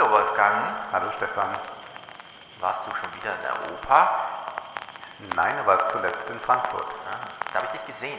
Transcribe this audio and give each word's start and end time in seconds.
Hallo 0.00 0.12
Wolfgang, 0.12 0.54
Hallo 0.92 1.10
Stefan. 1.12 1.50
warst 2.58 2.86
du 2.86 2.90
schon 2.96 3.10
wieder 3.20 3.34
in 3.34 3.42
der 3.42 3.74
Oper? 3.74 4.08
Nein, 5.36 5.58
aber 5.58 5.90
zuletzt 5.90 6.24
in 6.30 6.40
Frankfurt. 6.40 6.86
Ah, 7.04 7.28
da 7.52 7.58
habe 7.58 7.66
ich 7.66 7.72
dich 7.72 7.86
gesehen. 7.88 8.18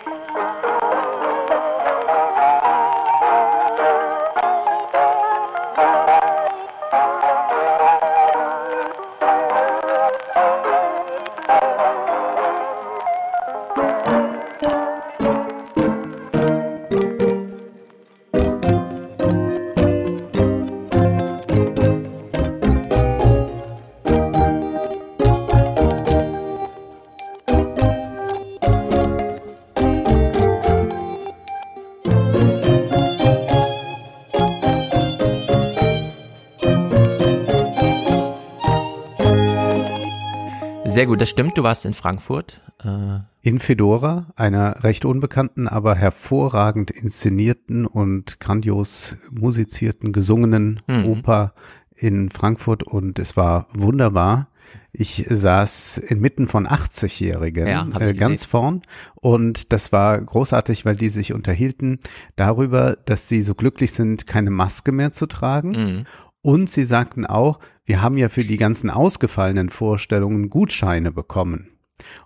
Sehr 40.91 41.05
gut, 41.05 41.22
das 41.22 41.30
stimmt, 41.30 41.58
du 41.58 41.63
warst 41.63 41.86
in 41.86 41.94
Frankfurt. 41.94 42.62
Äh, 42.84 43.20
In 43.41 43.59
Fedora, 43.59 44.27
einer 44.36 44.84
recht 44.84 45.05
unbekannten, 45.05 45.67
aber 45.70 45.95
hervorragend 45.95 46.91
inszenierten 46.91 47.86
und 47.86 48.39
grandios 48.42 49.16
musizierten, 49.31 50.11
gesungenen 50.11 50.81
Mhm. 50.88 51.06
Oper 51.06 51.53
in 51.95 52.30
Frankfurt 52.30 52.83
und 52.83 53.20
es 53.20 53.38
war 53.38 53.67
wunderbar. 53.73 54.50
Ich 54.94 55.25
saß 55.30 55.98
inmitten 55.98 56.48
von 56.48 56.67
80-Jährigen 56.67 57.67
Ja, 57.67 57.88
äh, 58.00 58.14
ganz 58.14 58.44
vorn 58.45 58.81
und 59.16 59.72
das 59.72 59.92
war 59.94 60.20
großartig, 60.20 60.86
weil 60.86 60.95
die 60.98 61.09
sich 61.09 61.33
unterhielten 61.33 62.00
darüber, 62.36 62.98
dass 63.05 63.28
sie 63.30 63.42
so 63.42 63.55
glücklich 63.55 63.94
sind, 63.94 64.28
keine 64.28 64.50
Maske 64.50 64.92
mehr 64.92 65.14
zu 65.14 65.26
tragen. 65.26 65.72
mh. 65.72 66.03
Und 66.42 66.70
sie 66.70 66.84
sagten 66.86 67.25
auch, 67.25 67.59
wir 67.86 68.02
haben 68.02 68.17
ja 68.17 68.30
für 68.30 68.44
die 68.44 68.58
ganzen 68.58 68.89
ausgefallenen 68.89 69.70
Vorstellungen 69.70 70.50
Gutscheine 70.50 71.11
bekommen. 71.11 71.67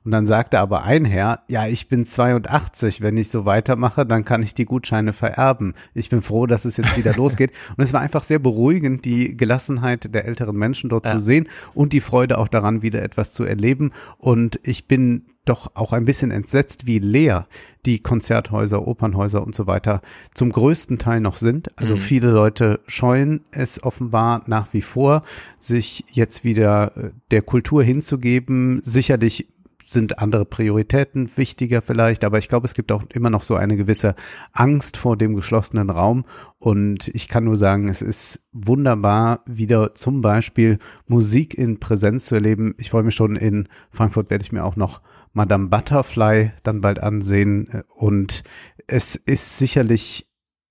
Und 0.06 0.12
dann 0.12 0.26
sagte 0.26 0.60
aber 0.60 0.84
ein 0.84 1.04
Herr, 1.04 1.42
ja, 1.50 1.68
ich 1.68 1.90
bin 1.90 2.06
82, 2.06 3.02
wenn 3.02 3.18
ich 3.18 3.30
so 3.30 3.44
weitermache, 3.46 4.06
dann 4.06 4.24
kann 4.24 4.42
ich 4.42 4.54
die 4.54 4.64
Gutscheine 4.64 5.12
vererben. 5.12 5.74
Ich 5.94 6.10
bin 6.10 6.22
froh, 6.22 6.46
dass 6.46 6.64
es 6.64 6.78
jetzt 6.78 6.96
wieder 6.96 7.14
losgeht. 7.18 7.52
Und 7.76 7.84
es 7.84 7.92
war 7.92 8.00
einfach 8.00 8.24
sehr 8.24 8.40
beruhigend, 8.40 9.04
die 9.04 9.36
Gelassenheit 9.36 10.14
der 10.14 10.26
älteren 10.26 10.56
Menschen 10.56 10.90
dort 10.90 11.06
Ja. 11.06 11.14
zu 11.14 11.20
sehen 11.20 11.50
und 11.74 11.92
die 11.92 12.00
Freude 12.00 12.38
auch 12.38 12.48
daran, 12.48 12.84
wieder 12.84 13.02
etwas 13.04 13.32
zu 13.34 13.44
erleben. 13.44 13.92
Und 14.18 14.60
ich 14.64 14.88
bin 14.88 15.26
doch 15.46 15.72
auch 15.76 15.94
ein 15.94 16.06
bisschen 16.06 16.32
entsetzt, 16.32 16.86
wie 16.86 17.00
leer 17.00 17.48
die 17.86 18.00
Konzerthäuser, 18.00 18.88
Opernhäuser 18.88 19.44
und 19.44 19.56
so 19.56 19.68
weiter 19.68 20.02
zum 20.34 20.52
größten 20.52 20.98
Teil 20.98 21.22
noch 21.22 21.38
sind. 21.38 21.70
Also 21.80 21.96
Mhm. 21.96 22.00
viele 22.00 22.32
Leute 22.32 22.80
scheuen 22.88 23.42
es 23.52 23.82
offenbar 23.84 24.44
nach 24.48 24.74
wie 24.74 24.82
vor, 24.82 25.24
sich 25.60 26.04
jetzt 26.12 26.44
wieder 26.44 26.98
äh, 26.98 27.12
der 27.32 27.42
Kultur 27.44 27.84
hinzugeben. 27.84 28.82
Sicherlich 28.84 29.48
sind 29.96 30.20
andere 30.20 30.46
Prioritäten 30.46 31.32
wichtiger 31.36 31.82
vielleicht, 31.82 32.24
aber 32.24 32.38
ich 32.38 32.48
glaube, 32.48 32.66
es 32.68 32.76
gibt 32.76 32.92
auch 32.92 33.02
immer 33.10 33.32
noch 33.32 33.42
so 33.42 33.56
eine 33.56 33.76
gewisse 33.76 34.14
Angst 34.54 34.98
vor 34.98 35.18
dem 35.18 35.36
geschlossenen 35.36 35.90
Raum. 35.90 36.26
Und 36.60 37.08
ich 37.08 37.28
kann 37.28 37.46
nur 37.46 37.58
sagen, 37.58 37.88
es 37.88 38.04
ist 38.04 38.42
wunderbar, 38.52 39.42
wieder 39.48 39.96
zum 39.96 40.22
Beispiel 40.22 40.78
Musik 41.08 41.56
in 41.56 41.80
Präsenz 41.80 42.26
zu 42.26 42.36
erleben. 42.36 42.76
Ich 42.78 42.92
freue 42.92 43.04
mich 43.04 43.16
schon, 43.16 43.36
in 43.36 43.68
Frankfurt 43.90 44.30
werde 44.30 44.44
ich 44.44 44.52
mir 44.52 44.64
auch 44.64 44.76
noch 44.76 45.02
Madame 45.34 45.70
Butterfly 45.70 46.52
dann 46.62 46.82
bald 46.82 47.02
ansehen. 47.02 47.84
Und 47.96 48.44
es 48.86 49.16
ist 49.16 49.58
sicherlich 49.58 50.28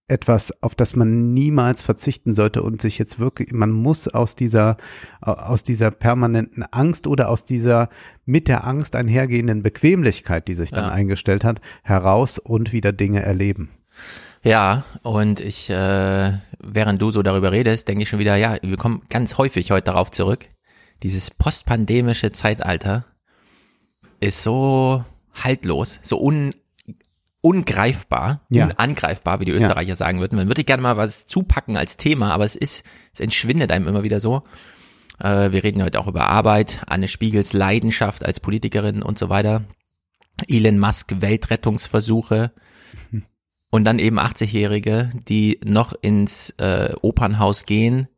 etwas, 0.07 0.53
auf 0.63 0.75
das 0.75 0.97
man 0.97 1.33
niemals 1.33 1.83
verzichten 1.83 2.35
sollte 2.35 2.63
und 2.63 2.83
sich 2.83 2.99
jetzt 2.99 3.19
wirklich, 3.19 3.53
man 3.53 3.71
muss 3.71 4.07
aus 4.07 4.37
dieser, 4.37 4.77
aus 5.21 5.65
dieser 5.65 5.91
permanenten 5.91 6.63
Angst 6.63 7.07
oder 7.07 7.31
aus 7.31 7.45
dieser 7.45 7.89
mit 8.27 8.49
der 8.49 8.67
Angst 8.67 8.97
einhergehenden 8.97 9.63
Bequemlichkeit, 9.63 10.47
die 10.49 10.55
sich 10.55 10.71
dann 10.71 10.85
Ja. 10.85 10.91
eingestellt 10.93 11.43
hat, 11.45 11.61
heraus 11.83 12.39
und 12.39 12.73
wieder 12.73 12.93
Dinge 12.93 13.23
erleben. 13.23 13.71
Ja, 14.43 14.85
und 15.03 15.41
ich, 15.41 15.71
äh, 15.71 16.33
während 16.63 17.01
du 17.01 17.11
so 17.11 17.23
darüber 17.23 17.51
redest, 17.51 17.89
denke 17.89 18.03
ich 18.03 18.11
schon 18.11 18.19
wieder, 18.19 18.37
ja, 18.37 18.59
wir 18.61 18.77
kommen 18.77 19.01
ganz 19.09 19.39
häufig 19.39 19.71
heute 19.71 19.87
darauf 19.87 20.11
zurück. 20.11 20.47
Dieses 21.03 21.31
postpandemische 21.31 22.31
Zeitalter 22.31 23.07
ist 24.21 24.43
so 24.43 25.03
haltlos, 25.33 25.99
so 26.03 26.21
un, 26.21 26.55
ungreifbar, 27.45 28.41
Ja. 28.49 28.65
unangreifbar, 28.67 29.39
wie 29.39 29.45
die 29.45 29.53
Österreicher 29.53 29.97
sagen 29.97 30.21
würden. 30.21 30.37
Man 30.37 30.49
würde 30.49 30.65
gerne 30.65 30.83
mal 30.83 30.97
was 30.97 31.27
zupacken 31.27 31.77
als 31.77 31.99
Thema, 31.99 32.33
aber 32.33 32.45
es 32.47 32.57
ist, 32.57 32.85
es 33.13 33.21
entschwindet 33.21 33.71
einem 33.71 33.87
immer 33.87 34.03
wieder 34.03 34.19
so. 34.19 34.45
Äh, 35.21 35.53
wir 35.53 35.63
reden 35.63 35.83
heute 35.83 36.01
auch 36.01 36.07
über 36.07 36.27
Arbeit, 36.29 36.81
Anne 36.87 37.07
Spiegels 37.07 37.53
Leidenschaft 37.53 38.25
als 38.25 38.41
Politikerin 38.41 39.03
und 39.03 39.19
so 39.19 39.29
weiter. 39.29 39.63
Elon 40.49 40.79
Musk 40.79 41.21
Weltrettungsversuche 41.21 42.51
und 43.71 43.85
dann 43.85 43.99
eben 43.99 44.19
80-Jährige, 44.19 45.11
die 45.29 45.61
noch 45.65 45.93
ins 46.01 46.51
äh, 46.59 46.95
Opernhaus 47.03 47.67
gehen, 47.67 48.09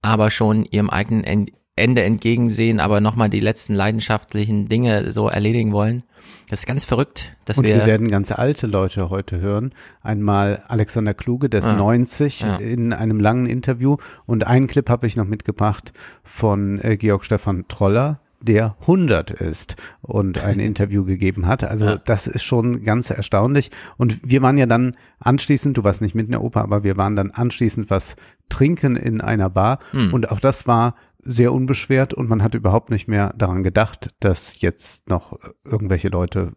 aber 0.00 0.30
schon 0.30 0.64
ihrem 0.64 0.88
eigenen 0.90 1.22
En- 1.24 1.50
Ende 1.78 2.02
entgegensehen, 2.02 2.80
aber 2.80 3.00
nochmal 3.00 3.30
die 3.30 3.40
letzten 3.40 3.74
leidenschaftlichen 3.74 4.68
Dinge 4.68 5.12
so 5.12 5.28
erledigen 5.28 5.72
wollen. 5.72 6.02
Das 6.50 6.60
ist 6.60 6.66
ganz 6.66 6.84
verrückt, 6.84 7.36
dass 7.44 7.58
Und 7.58 7.64
wir, 7.64 7.76
wir, 7.76 7.86
werden 7.86 8.08
ganz 8.08 8.32
alte 8.32 8.66
Leute 8.66 9.10
heute 9.10 9.40
hören. 9.40 9.72
Einmal 10.02 10.62
Alexander 10.68 11.12
Kluge, 11.14 11.48
der 11.48 11.60
ist 11.60 11.66
Ah. 11.66 11.76
90, 11.76 12.40
Ja. 12.40 12.56
in 12.56 12.92
einem 12.92 13.20
langen 13.20 13.46
Interview. 13.46 13.96
Und 14.26 14.46
einen 14.46 14.66
Clip 14.66 14.88
habe 14.88 15.06
ich 15.06 15.16
noch 15.16 15.26
mitgebracht 15.26 15.92
von 16.24 16.80
äh, 16.82 16.96
Georg 16.96 17.24
Stefan 17.24 17.66
Troller, 17.68 18.20
der 18.40 18.76
100 18.82 19.30
ist 19.30 19.76
und 20.00 20.42
ein 20.44 20.60
Interview 20.60 21.04
gegeben 21.04 21.46
hat. 21.46 21.64
Also 21.64 21.86
Ja. 21.86 21.96
das 21.98 22.26
ist 22.26 22.44
schon 22.44 22.82
ganz 22.84 23.10
erstaunlich. 23.10 23.70
Und 23.96 24.18
wir 24.22 24.42
waren 24.42 24.58
ja 24.58 24.66
dann 24.66 24.96
anschließend, 25.18 25.76
du 25.76 25.84
warst 25.84 26.00
nicht 26.00 26.14
mit 26.14 26.26
in 26.26 26.32
der 26.32 26.42
Oper, 26.44 26.62
aber 26.62 26.84
wir 26.84 26.96
waren 26.96 27.16
dann 27.16 27.30
anschließend 27.30 27.90
was 27.90 28.16
trinken 28.48 28.96
in 28.96 29.20
einer 29.20 29.50
Bar. 29.50 29.80
Hm. 29.90 30.14
Und 30.14 30.30
auch 30.30 30.40
das 30.40 30.66
war 30.66 30.94
sehr 31.20 31.52
unbeschwert 31.52 32.14
und 32.14 32.28
man 32.28 32.42
hat 32.42 32.54
überhaupt 32.54 32.90
nicht 32.90 33.08
mehr 33.08 33.34
daran 33.36 33.62
gedacht, 33.62 34.10
dass 34.20 34.60
jetzt 34.60 35.10
noch 35.10 35.38
irgendwelche 35.64 36.08
Leute 36.08 36.52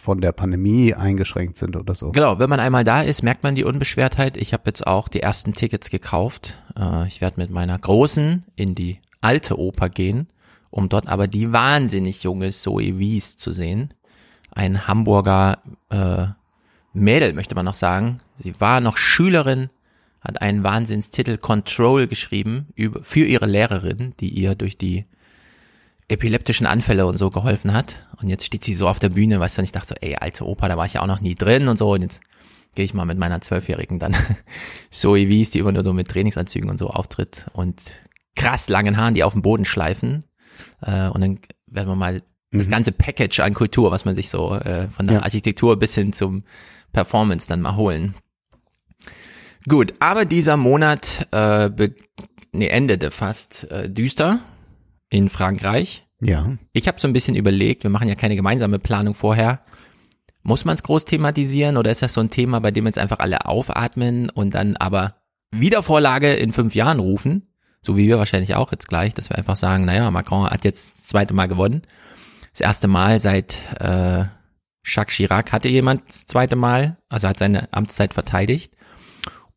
von 0.00 0.20
der 0.20 0.32
Pandemie 0.32 0.94
eingeschränkt 0.94 1.58
sind 1.58 1.76
oder 1.76 1.94
so. 1.94 2.12
Genau, 2.12 2.38
wenn 2.38 2.48
man 2.48 2.60
einmal 2.60 2.84
da 2.84 3.02
ist, 3.02 3.22
merkt 3.22 3.42
man 3.42 3.54
die 3.54 3.64
Unbeschwertheit. 3.64 4.36
Ich 4.36 4.52
habe 4.52 4.62
jetzt 4.66 4.86
auch 4.86 5.08
die 5.08 5.20
ersten 5.20 5.52
Tickets 5.52 5.90
gekauft. 5.90 6.62
Äh, 6.76 7.06
ich 7.08 7.20
werde 7.20 7.40
mit 7.40 7.50
meiner 7.50 7.78
Großen 7.78 8.46
in 8.56 8.74
die 8.74 9.00
alte 9.20 9.58
Oper 9.58 9.88
gehen, 9.88 10.28
um 10.70 10.88
dort 10.88 11.08
aber 11.08 11.26
die 11.26 11.52
wahnsinnig 11.52 12.22
junge 12.22 12.50
Zoe 12.50 12.98
Wies 12.98 13.36
zu 13.36 13.52
sehen. 13.52 13.92
Ein 14.52 14.86
Hamburger 14.86 15.58
äh, 15.90 16.26
Mädel, 16.92 17.34
möchte 17.34 17.54
man 17.54 17.64
noch 17.64 17.74
sagen. 17.74 18.20
Sie 18.38 18.60
war 18.60 18.80
noch 18.80 18.96
Schülerin, 18.96 19.70
hat 20.20 20.42
einen 20.42 20.64
Wahnsinnstitel 20.64 21.38
Control 21.38 22.06
geschrieben 22.06 22.68
über, 22.74 23.02
für 23.02 23.24
ihre 23.24 23.46
Lehrerin, 23.46 24.14
die 24.20 24.28
ihr 24.28 24.54
durch 24.54 24.76
die 24.76 25.06
epileptischen 26.08 26.66
Anfälle 26.66 27.06
und 27.06 27.16
so 27.16 27.30
geholfen 27.30 27.72
hat. 27.72 28.06
Und 28.20 28.28
jetzt 28.28 28.44
steht 28.44 28.64
sie 28.64 28.74
so 28.74 28.88
auf 28.88 28.98
der 28.98 29.10
Bühne, 29.10 29.38
weißt 29.38 29.56
du, 29.56 29.60
und 29.60 29.64
ich 29.64 29.72
dachte 29.72 29.88
so, 29.88 29.94
ey, 30.00 30.16
alte 30.16 30.44
Oper, 30.44 30.68
da 30.68 30.76
war 30.76 30.86
ich 30.86 30.94
ja 30.94 31.02
auch 31.02 31.06
noch 31.06 31.20
nie 31.20 31.36
drin 31.36 31.68
und 31.68 31.76
so. 31.76 31.92
Und 31.92 32.02
jetzt 32.02 32.20
gehe 32.74 32.84
ich 32.84 32.94
mal 32.94 33.04
mit 33.04 33.18
meiner 33.18 33.40
Zwölfjährigen 33.40 33.98
dann 33.98 34.16
Zoe 34.90 35.28
Wies, 35.28 35.50
die 35.50 35.60
immer 35.60 35.72
nur 35.72 35.84
so 35.84 35.92
mit 35.92 36.08
Trainingsanzügen 36.08 36.68
und 36.68 36.78
so 36.78 36.90
auftritt 36.90 37.46
und 37.52 37.92
krass 38.34 38.68
langen 38.68 38.96
Haaren, 38.96 39.14
die 39.14 39.22
auf 39.22 39.34
dem 39.34 39.42
Boden 39.42 39.64
schleifen. 39.64 40.24
Äh, 40.82 41.08
und 41.08 41.20
dann 41.20 41.38
werden 41.66 41.88
wir 41.88 41.96
mal 41.96 42.22
das 42.52 42.68
ganze 42.68 42.92
Package 42.92 43.40
an 43.40 43.54
Kultur, 43.54 43.90
was 43.90 44.04
man 44.04 44.16
sich 44.16 44.28
so 44.28 44.54
äh, 44.54 44.88
von 44.88 45.06
der 45.06 45.18
Ja. 45.18 45.22
Architektur 45.22 45.78
bis 45.78 45.94
hin 45.94 46.12
zum 46.12 46.42
Performance 46.92 47.46
dann 47.48 47.60
mal 47.60 47.76
holen. 47.76 48.14
Gut, 49.68 49.94
aber 50.00 50.24
dieser 50.24 50.56
Monat 50.56 51.28
äh, 51.32 51.68
be 51.70 51.94
nee, 52.52 52.66
endete 52.68 53.10
fast 53.10 53.70
äh, 53.70 53.88
düster 53.88 54.40
in 55.10 55.28
Frankreich. 55.28 56.06
Ja. 56.20 56.56
Ich 56.72 56.88
habe 56.88 57.00
so 57.00 57.06
ein 57.08 57.12
bisschen 57.12 57.36
überlegt, 57.36 57.82
wir 57.82 57.90
machen 57.90 58.08
ja 58.08 58.14
keine 58.14 58.36
gemeinsame 58.36 58.78
Planung 58.78 59.14
vorher. 59.14 59.60
Muss 60.42 60.64
man 60.64 60.74
es 60.74 60.82
groß 60.82 61.04
thematisieren 61.04 61.76
oder 61.76 61.90
ist 61.90 62.02
das 62.02 62.14
so 62.14 62.20
ein 62.20 62.30
Thema, 62.30 62.60
bei 62.60 62.70
dem 62.70 62.86
jetzt 62.86 62.98
einfach 62.98 63.18
alle 63.18 63.46
aufatmen 63.46 64.30
und 64.30 64.54
dann 64.54 64.76
aber 64.76 65.16
Wiedervorlage 65.52 66.34
in 66.34 66.52
fünf 66.52 66.74
Jahren 66.74 66.98
rufen? 66.98 67.49
So 67.82 67.96
wie 67.96 68.06
wir 68.08 68.18
wahrscheinlich 68.18 68.54
auch 68.54 68.72
jetzt 68.72 68.88
gleich, 68.88 69.14
dass 69.14 69.30
wir 69.30 69.38
einfach 69.38 69.56
sagen, 69.56 69.84
naja, 69.84 70.10
Macron 70.10 70.48
hat 70.48 70.64
jetzt 70.64 70.98
das 70.98 71.04
zweite 71.06 71.34
Mal 71.34 71.46
gewonnen. 71.46 71.82
Das 72.52 72.60
erste 72.60 72.88
Mal 72.88 73.20
seit 73.20 73.58
äh, 73.78 74.24
Jacques 74.84 75.14
Chirac 75.14 75.52
hatte 75.52 75.68
jemand 75.68 76.02
das 76.08 76.26
zweite 76.26 76.56
Mal, 76.56 76.96
also 77.08 77.28
hat 77.28 77.38
seine 77.38 77.72
Amtszeit 77.72 78.12
verteidigt. 78.12 78.74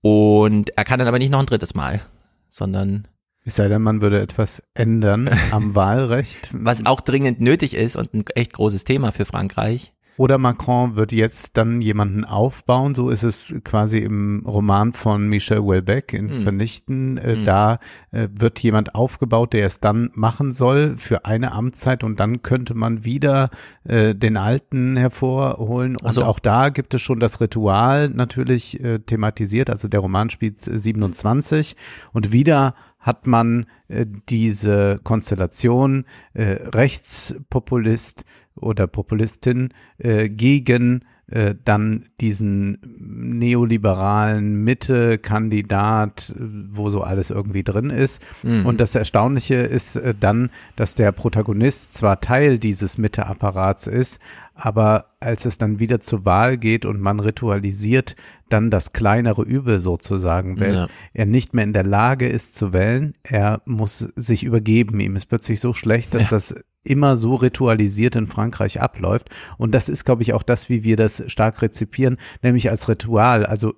Und 0.01 0.77
er 0.77 0.83
kann 0.83 0.99
dann 0.99 1.07
aber 1.07 1.19
nicht 1.19 1.31
noch 1.31 1.39
ein 1.39 1.45
drittes 1.45 1.75
Mal. 1.75 2.01
sondern 2.49 3.07
es 3.45 3.55
sei 3.55 3.67
denn, 3.67 3.81
man 3.81 4.01
würde 4.01 4.21
etwas 4.21 4.63
ändern 4.73 5.29
am 5.51 5.75
Wahlrecht. 5.75 6.49
Was 6.53 6.85
auch 6.85 7.01
dringend 7.01 7.41
nötig 7.41 7.73
ist 7.73 7.95
und 7.97 8.13
ein 8.13 8.23
echt 8.35 8.53
großes 8.53 8.85
Thema 8.85 9.11
für 9.11 9.25
Frankreich. 9.25 9.93
Oder 10.15 10.37
Macron 10.37 10.95
wird 10.95 11.11
jetzt 11.11 11.57
dann 11.57 11.81
jemanden 11.81 12.23
aufbauen, 12.23 12.93
so 12.93 13.09
ist 13.09 13.23
es 13.23 13.53
quasi 13.63 13.97
im 13.97 14.43
Roman 14.45 14.93
von 14.93 15.27
Michel 15.27 15.59
Houellebecq 15.59 16.13
in 16.13 16.25
mm. 16.25 16.43
Vernichten. 16.43 17.17
Äh, 17.17 17.37
mm. 17.37 17.45
Da 17.45 17.79
äh, 18.11 18.27
wird 18.31 18.59
jemand 18.59 18.93
aufgebaut, 18.93 19.53
der 19.53 19.65
es 19.65 19.79
dann 19.79 20.11
machen 20.13 20.53
soll 20.53 20.97
für 20.97 21.25
eine 21.25 21.51
Amtszeit 21.51 22.03
und 22.03 22.19
dann 22.19 22.43
könnte 22.43 22.75
man 22.75 23.03
wieder 23.03 23.49
äh, 23.85 24.13
den 24.13 24.37
Alten 24.37 24.97
hervorholen. 24.97 25.93
Und 25.93 26.05
also. 26.05 26.23
auch 26.25 26.39
da 26.39 26.69
gibt 26.69 26.93
es 26.93 27.01
schon 27.01 27.19
das 27.19 27.41
Ritual 27.41 28.09
natürlich 28.09 28.83
äh, 28.83 28.99
thematisiert. 28.99 29.71
Also 29.71 29.87
der 29.87 29.99
Roman 29.99 30.29
spielt 30.29 30.63
27 30.63 31.75
und 32.11 32.31
wieder 32.31 32.75
hat 33.03 33.27
man 33.27 33.65
äh, 33.89 34.05
diese 34.29 34.97
Konstellation 35.03 36.05
äh, 36.33 36.57
Rechtspopulist 36.73 38.25
oder 38.55 38.87
Populistin 38.87 39.69
äh, 39.97 40.29
gegen 40.29 41.03
äh, 41.27 41.55
dann 41.63 42.05
diesen 42.19 42.77
neoliberalen 42.83 44.63
Mitte-Kandidat, 44.63 46.35
wo 46.37 46.89
so 46.89 47.01
alles 47.01 47.29
irgendwie 47.29 47.63
drin 47.63 47.89
ist. 47.89 48.21
Mhm. 48.43 48.65
Und 48.65 48.81
das 48.81 48.93
Erstaunliche 48.93 49.55
ist 49.55 49.95
äh, 49.95 50.13
dann, 50.19 50.49
dass 50.75 50.95
der 50.95 51.11
Protagonist 51.11 51.93
zwar 51.93 52.19
Teil 52.19 52.59
dieses 52.59 52.97
Mitte-Apparats 52.97 53.87
ist, 53.87 54.19
aber 54.53 55.05
als 55.21 55.45
es 55.45 55.57
dann 55.57 55.79
wieder 55.79 56.01
zur 56.01 56.25
Wahl 56.25 56.57
geht 56.57 56.85
und 56.85 56.99
man 56.99 57.21
ritualisiert 57.21 58.15
dann 58.49 58.69
das 58.69 58.91
kleinere 58.91 59.43
Übel 59.43 59.79
sozusagen, 59.79 60.59
weil 60.59 60.73
ja. 60.73 60.87
er 61.13 61.25
nicht 61.25 61.53
mehr 61.53 61.63
in 61.63 61.73
der 61.73 61.85
Lage 61.85 62.27
ist 62.27 62.55
zu 62.55 62.73
wählen, 62.73 63.15
er 63.23 63.61
muss 63.65 63.99
sich 63.99 64.43
übergeben, 64.43 64.99
ihm 64.99 65.15
ist 65.15 65.27
plötzlich 65.27 65.61
so 65.61 65.73
schlecht, 65.73 66.13
dass 66.13 66.23
ja. 66.23 66.27
das 66.29 66.63
immer 66.83 67.17
so 67.17 67.35
ritualisiert 67.35 68.15
in 68.15 68.27
Frankreich 68.27 68.81
abläuft. 68.81 69.29
Und 69.57 69.73
das 69.73 69.89
ist, 69.89 70.05
glaube 70.05 70.21
ich, 70.21 70.33
auch 70.33 70.43
das, 70.43 70.69
wie 70.69 70.83
wir 70.83 70.97
das 70.97 71.23
stark 71.27 71.61
rezipieren, 71.61 72.17
nämlich 72.41 72.69
als 72.69 72.89
Ritual. 72.89 73.45
Also 73.45 73.73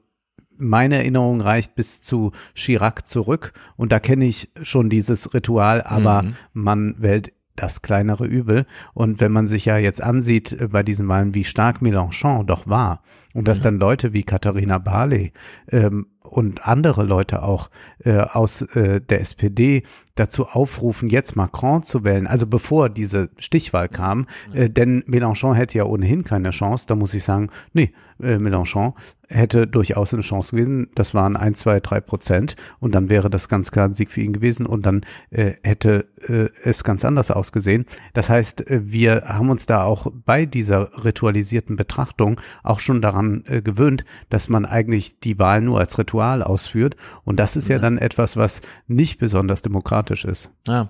meine 0.57 0.97
Erinnerung 0.97 1.41
reicht 1.41 1.75
bis 1.75 2.01
zu 2.01 2.31
Chirac 2.53 3.07
zurück 3.07 3.53
und 3.75 3.91
da 3.91 3.99
kenne 3.99 4.25
ich 4.25 4.51
schon 4.61 4.89
dieses 4.89 5.33
Ritual, 5.33 5.81
aber 5.81 6.23
mhm. 6.23 6.35
man 6.53 6.95
wählt 6.97 7.33
das 7.55 7.81
kleinere 7.81 8.25
Übel. 8.25 8.65
Und 8.93 9.19
wenn 9.21 9.31
man 9.31 9.47
sich 9.47 9.65
ja 9.65 9.77
jetzt 9.77 10.01
ansieht 10.01 10.53
äh, 10.53 10.67
bei 10.67 10.83
diesen 10.83 11.07
Wahlen, 11.07 11.33
wie 11.33 11.43
stark 11.43 11.81
Mélenchon 11.81 12.45
doch 12.45 12.67
war 12.67 13.01
und 13.35 13.47
dass 13.47 13.61
dann 13.61 13.77
Leute 13.77 14.13
wie 14.13 14.23
Katharina 14.23 14.79
Barley 14.79 15.33
ähm, 15.69 16.07
und 16.21 16.65
andere 16.67 17.03
Leute 17.03 17.43
auch 17.43 17.69
äh, 18.03 18.17
aus 18.17 18.61
äh, 18.61 19.01
der 19.01 19.21
SPD 19.21 19.83
dazu 20.15 20.45
aufrufen, 20.45 21.09
jetzt 21.09 21.35
Macron 21.35 21.83
zu 21.83 22.03
wählen, 22.03 22.25
also 22.25 22.47
bevor 22.47 22.89
diese 22.89 23.29
Stichwahl 23.37 23.89
kam, 23.89 24.25
äh, 24.53 24.69
denn 24.69 25.03
Mélenchon 25.03 25.53
hätte 25.53 25.77
ja 25.77 25.83
ohnehin 25.83 26.23
keine 26.23 26.51
Chance, 26.51 26.85
da 26.87 26.95
muss 26.95 27.13
ich 27.13 27.23
sagen, 27.23 27.49
nee, 27.73 27.91
äh, 28.19 28.37
Mélenchon 28.37 28.93
hätte 29.27 29.67
durchaus 29.67 30.13
eine 30.13 30.23
Chance 30.23 30.55
gewesen, 30.55 30.87
das 30.95 31.13
waren 31.13 31.35
ein, 31.35 31.55
zwei, 31.55 31.79
drei 31.79 31.99
Prozent 31.99 32.55
und 32.79 32.95
dann 32.95 33.09
wäre 33.09 33.29
das 33.29 33.49
ganz 33.49 33.71
klar 33.71 33.87
ein 33.87 33.93
Sieg 33.93 34.11
für 34.11 34.21
ihn 34.21 34.33
gewesen 34.33 34.65
und 34.65 34.85
dann 34.85 35.01
äh, 35.31 35.53
hätte 35.63 36.07
äh, 36.27 36.49
es 36.63 36.83
ganz 36.83 37.03
anders 37.03 37.31
ausgesehen. 37.31 37.85
Das 38.13 38.29
heißt, 38.29 38.69
äh, 38.69 38.81
wir 38.85 39.23
haben 39.25 39.49
uns 39.49 39.65
da 39.65 39.83
auch 39.83 40.11
bei 40.25 40.45
dieser 40.45 41.03
ritualisierten 41.03 41.75
Betrachtung 41.75 42.39
auch 42.63 42.79
schon 42.79 43.01
daran 43.01 43.24
äh, 43.45 43.61
gewöhnt, 43.61 44.05
dass 44.29 44.49
man 44.49 44.65
eigentlich 44.65 45.19
die 45.19 45.39
Wahl 45.39 45.61
nur 45.61 45.79
als 45.79 45.97
Ritual 45.97 46.43
ausführt 46.43 46.95
und 47.23 47.39
das 47.39 47.55
ist 47.55 47.67
ja 47.67 47.79
dann 47.79 47.97
etwas, 47.97 48.37
was 48.37 48.61
nicht 48.87 49.19
besonders 49.19 49.61
demokratisch 49.61 50.25
ist. 50.25 50.49
Ja. 50.67 50.89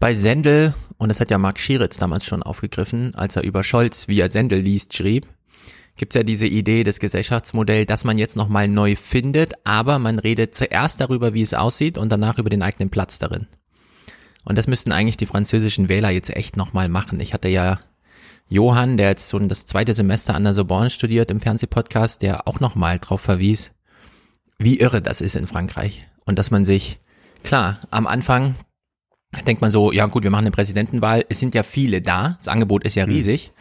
Bei 0.00 0.14
Sendel, 0.14 0.74
und 0.96 1.08
das 1.08 1.20
hat 1.20 1.30
ja 1.30 1.38
Marc 1.38 1.58
Schieritz 1.58 1.96
damals 1.98 2.24
schon 2.24 2.42
aufgegriffen, 2.42 3.14
als 3.14 3.36
er 3.36 3.44
über 3.44 3.62
Scholz, 3.62 4.08
wie 4.08 4.20
er 4.20 4.28
Sendel 4.28 4.60
liest, 4.60 4.94
schrieb, 4.94 5.26
gibt's 5.96 6.14
ja 6.14 6.22
diese 6.22 6.46
Idee 6.46 6.84
des 6.84 7.00
Gesellschaftsmodells, 7.00 7.86
dass 7.86 8.04
man 8.04 8.16
jetzt 8.16 8.36
nochmal 8.36 8.68
neu 8.68 8.96
findet, 8.96 9.54
aber 9.64 9.98
man 9.98 10.18
redet 10.18 10.54
zuerst 10.54 11.00
darüber, 11.00 11.34
wie 11.34 11.42
es 11.42 11.54
aussieht 11.54 11.98
und 11.98 12.10
danach 12.10 12.38
über 12.38 12.50
den 12.50 12.62
eigenen 12.62 12.88
Platz 12.88 13.18
darin. 13.18 13.46
Und 14.44 14.56
das 14.56 14.66
müssten 14.66 14.92
eigentlich 14.92 15.18
die 15.18 15.26
französischen 15.26 15.90
Wähler 15.90 16.10
jetzt 16.10 16.34
echt 16.34 16.56
nochmal 16.56 16.88
machen. 16.88 17.20
Ich 17.20 17.34
hatte 17.34 17.48
ja 17.48 17.78
Johann, 18.48 18.96
der 18.96 19.10
jetzt 19.10 19.28
so 19.28 19.38
das 19.38 19.66
zweite 19.66 19.94
Semester 19.94 20.34
an 20.34 20.44
der 20.44 20.54
Sorbonne 20.54 20.90
studiert 20.90 21.30
im 21.30 21.40
Fernsehpodcast, 21.40 22.22
der 22.22 22.48
auch 22.48 22.60
nochmal 22.60 22.98
drauf 22.98 23.20
verwies, 23.20 23.72
wie 24.58 24.80
irre 24.80 25.02
das 25.02 25.20
ist 25.20 25.36
in 25.36 25.46
Frankreich. 25.46 26.08
Und 26.24 26.38
dass 26.38 26.50
man 26.50 26.64
sich 26.64 26.98
klar, 27.42 27.80
am 27.90 28.06
Anfang 28.06 28.54
denkt 29.46 29.60
man 29.60 29.70
so, 29.70 29.92
ja 29.92 30.06
gut, 30.06 30.24
wir 30.24 30.30
machen 30.30 30.46
eine 30.46 30.50
Präsidentenwahl, 30.50 31.24
es 31.28 31.38
sind 31.38 31.54
ja 31.54 31.62
viele 31.62 32.00
da, 32.00 32.36
das 32.38 32.48
Angebot 32.48 32.84
ist 32.84 32.94
ja 32.94 33.04
hm. 33.04 33.12
riesig, 33.12 33.52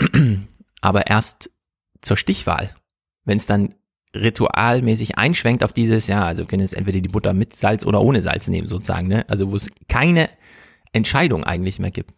mhm. 0.00 0.48
aber 0.80 1.06
erst 1.06 1.50
zur 2.00 2.16
Stichwahl, 2.16 2.74
wenn 3.24 3.36
es 3.36 3.46
dann 3.46 3.70
ritualmäßig 4.14 5.18
einschwenkt 5.18 5.64
auf 5.64 5.72
dieses, 5.72 6.06
ja, 6.06 6.24
also 6.24 6.46
können 6.46 6.62
es 6.62 6.72
entweder 6.72 7.00
die 7.00 7.08
Butter 7.08 7.32
mit 7.32 7.56
Salz 7.56 7.84
oder 7.84 8.00
ohne 8.00 8.22
Salz 8.22 8.48
nehmen 8.48 8.68
sozusagen, 8.68 9.08
ne? 9.08 9.24
Also 9.28 9.50
wo 9.50 9.56
es 9.56 9.70
keine 9.88 10.30
Entscheidung 10.92 11.42
eigentlich 11.42 11.80
mehr 11.80 11.90
gibt. 11.90 12.12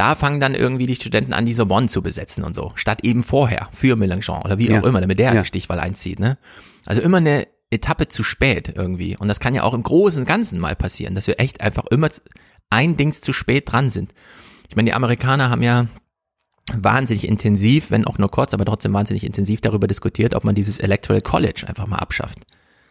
Da 0.00 0.14
fangen 0.14 0.40
dann 0.40 0.54
irgendwie 0.54 0.86
die 0.86 0.96
Studenten 0.96 1.34
an, 1.34 1.44
diese 1.44 1.68
One 1.68 1.88
zu 1.88 2.00
besetzen 2.00 2.42
und 2.42 2.54
so, 2.54 2.72
statt 2.74 3.00
eben 3.02 3.22
vorher 3.22 3.68
für 3.70 3.96
Mélenchon 3.96 4.42
oder 4.42 4.56
wie 4.56 4.70
ja. 4.70 4.80
auch 4.80 4.84
immer, 4.84 5.02
damit 5.02 5.18
der 5.18 5.34
ja. 5.34 5.44
Stichwahl 5.44 5.78
einzieht, 5.78 6.18
ne? 6.18 6.38
Also 6.86 7.02
immer 7.02 7.18
eine 7.18 7.46
Etappe 7.68 8.08
zu 8.08 8.24
spät 8.24 8.72
irgendwie. 8.74 9.18
Und 9.18 9.28
das 9.28 9.40
kann 9.40 9.54
ja 9.54 9.62
auch 9.62 9.74
im 9.74 9.82
Großen 9.82 10.22
und 10.22 10.26
Ganzen 10.26 10.58
mal 10.58 10.74
passieren, 10.74 11.14
dass 11.14 11.26
wir 11.26 11.38
echt 11.38 11.60
einfach 11.60 11.84
immer 11.90 12.08
ein 12.70 12.96
Dings 12.96 13.20
zu 13.20 13.34
spät 13.34 13.70
dran 13.70 13.90
sind. 13.90 14.14
Ich 14.70 14.74
meine, 14.74 14.86
die 14.88 14.94
Amerikaner 14.94 15.50
haben 15.50 15.62
ja 15.62 15.86
wahnsinnig 16.72 17.28
intensiv, 17.28 17.90
wenn 17.90 18.06
auch 18.06 18.16
nur 18.16 18.30
kurz, 18.30 18.54
aber 18.54 18.64
trotzdem 18.64 18.94
wahnsinnig 18.94 19.22
intensiv 19.22 19.60
darüber 19.60 19.86
diskutiert, 19.86 20.34
ob 20.34 20.44
man 20.44 20.54
dieses 20.54 20.78
Electoral 20.78 21.20
College 21.20 21.64
einfach 21.66 21.86
mal 21.86 21.98
abschafft. 21.98 22.38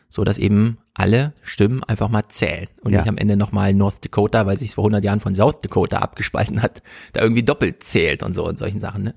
So 0.10 0.24
dass 0.24 0.38
eben 0.38 0.80
alle 0.94 1.34
Stimmen 1.44 1.84
einfach 1.84 2.10
mal 2.10 2.28
zählen 2.30 2.68
und 2.82 2.92
ja. 2.92 3.00
nicht 3.00 3.10
am 3.10 3.18
Ende 3.18 3.38
nochmal 3.38 3.74
North 3.74 4.04
Dakota, 4.04 4.46
weil 4.46 4.58
sich 4.58 4.74
vor 4.74 4.84
100 4.84 5.04
Jahren 5.04 5.20
von 5.20 5.36
South 5.36 5.62
Dakota 5.62 6.00
abgespalten 6.00 6.62
hat, 6.62 6.82
da 7.14 7.22
irgendwie 7.22 7.44
doppelt 7.44 7.84
zählt 7.84 8.24
und 8.24 8.34
so 8.34 8.46
und 8.46 8.58
solchen 8.58 8.80
Sachen, 8.80 9.04
ne? 9.04 9.16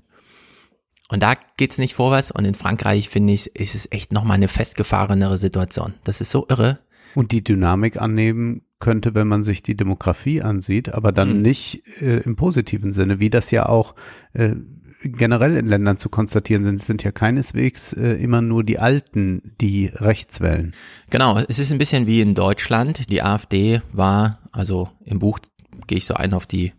Und 1.09 1.21
da 1.21 1.35
geht's 1.57 1.77
nicht 1.77 1.93
vorwärts. 1.93 2.31
Und 2.31 2.43
in 2.45 2.55
Frankreich, 2.55 3.07
finde 3.07 3.33
ich, 3.33 3.55
ist 3.55 3.75
es 3.75 3.91
echt 3.91 4.11
nochmal 4.11 4.35
eine 4.35 4.47
festgefahrenere 4.47 5.37
Situation. 5.37 5.93
Das 6.03 6.21
ist 6.21 6.31
so 6.31 6.47
irre. 6.49 6.79
Und 7.13 7.31
die 7.31 7.43
Dynamik 7.43 8.01
annehmen 8.01 8.63
könnte, 8.79 9.13
wenn 9.13 9.27
man 9.27 9.43
sich 9.43 9.61
die 9.61 9.77
Demografie 9.77 10.41
ansieht, 10.41 10.93
aber 10.93 11.11
dann 11.11 11.37
mhm. 11.37 11.41
nicht 11.43 11.83
äh, 12.01 12.21
im 12.21 12.35
positiven 12.35 12.93
Sinne, 12.93 13.19
wie 13.19 13.29
das 13.29 13.51
ja 13.51 13.69
auch 13.69 13.93
äh, 14.33 14.55
generell 15.03 15.57
in 15.57 15.67
Ländern 15.67 15.97
zu 15.97 16.09
konstatieren 16.09 16.65
sind. 16.65 16.75
Es 16.75 16.87
sind 16.87 17.03
ja 17.03 17.11
keineswegs 17.11 17.93
äh, 17.93 18.13
immer 18.13 18.41
nur 18.41 18.63
die 18.63 18.79
Alten, 18.79 19.55
die 19.61 19.91
rechts 19.93 20.41
wählen. 20.41 20.73
Genau, 21.09 21.39
es 21.47 21.59
ist 21.59 21.71
ein 21.71 21.77
bisschen 21.77 22.07
wie 22.07 22.21
in 22.21 22.35
Deutschland. 22.35 23.11
Die 23.11 23.21
AfD 23.21 23.81
war, 23.91 24.39
also 24.51 24.89
im 25.03 25.19
Buch 25.19 25.39
gehe 25.87 25.97
ich 25.97 26.05
so 26.05 26.13
ein 26.13 26.33
auf 26.33 26.45
die 26.45 26.73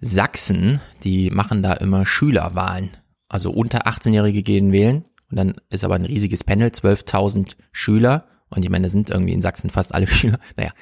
Sachsen, 0.00 0.80
die 1.04 1.30
machen 1.30 1.62
da 1.62 1.72
immer 1.72 2.04
Schülerwahlen 2.04 2.90
also 3.28 3.50
unter 3.50 3.86
18-Jährige 3.86 4.42
gehen 4.42 4.72
wählen 4.72 5.04
und 5.30 5.36
dann 5.36 5.54
ist 5.70 5.84
aber 5.84 5.96
ein 5.96 6.04
riesiges 6.04 6.44
Panel, 6.44 6.68
12.000 6.68 7.56
Schüler 7.72 8.24
und 8.48 8.64
ich 8.64 8.70
meine, 8.70 8.88
sind 8.88 9.10
irgendwie 9.10 9.32
in 9.32 9.42
Sachsen 9.42 9.70
fast 9.70 9.94
alle 9.94 10.06
Schüler, 10.06 10.38
naja, 10.56 10.72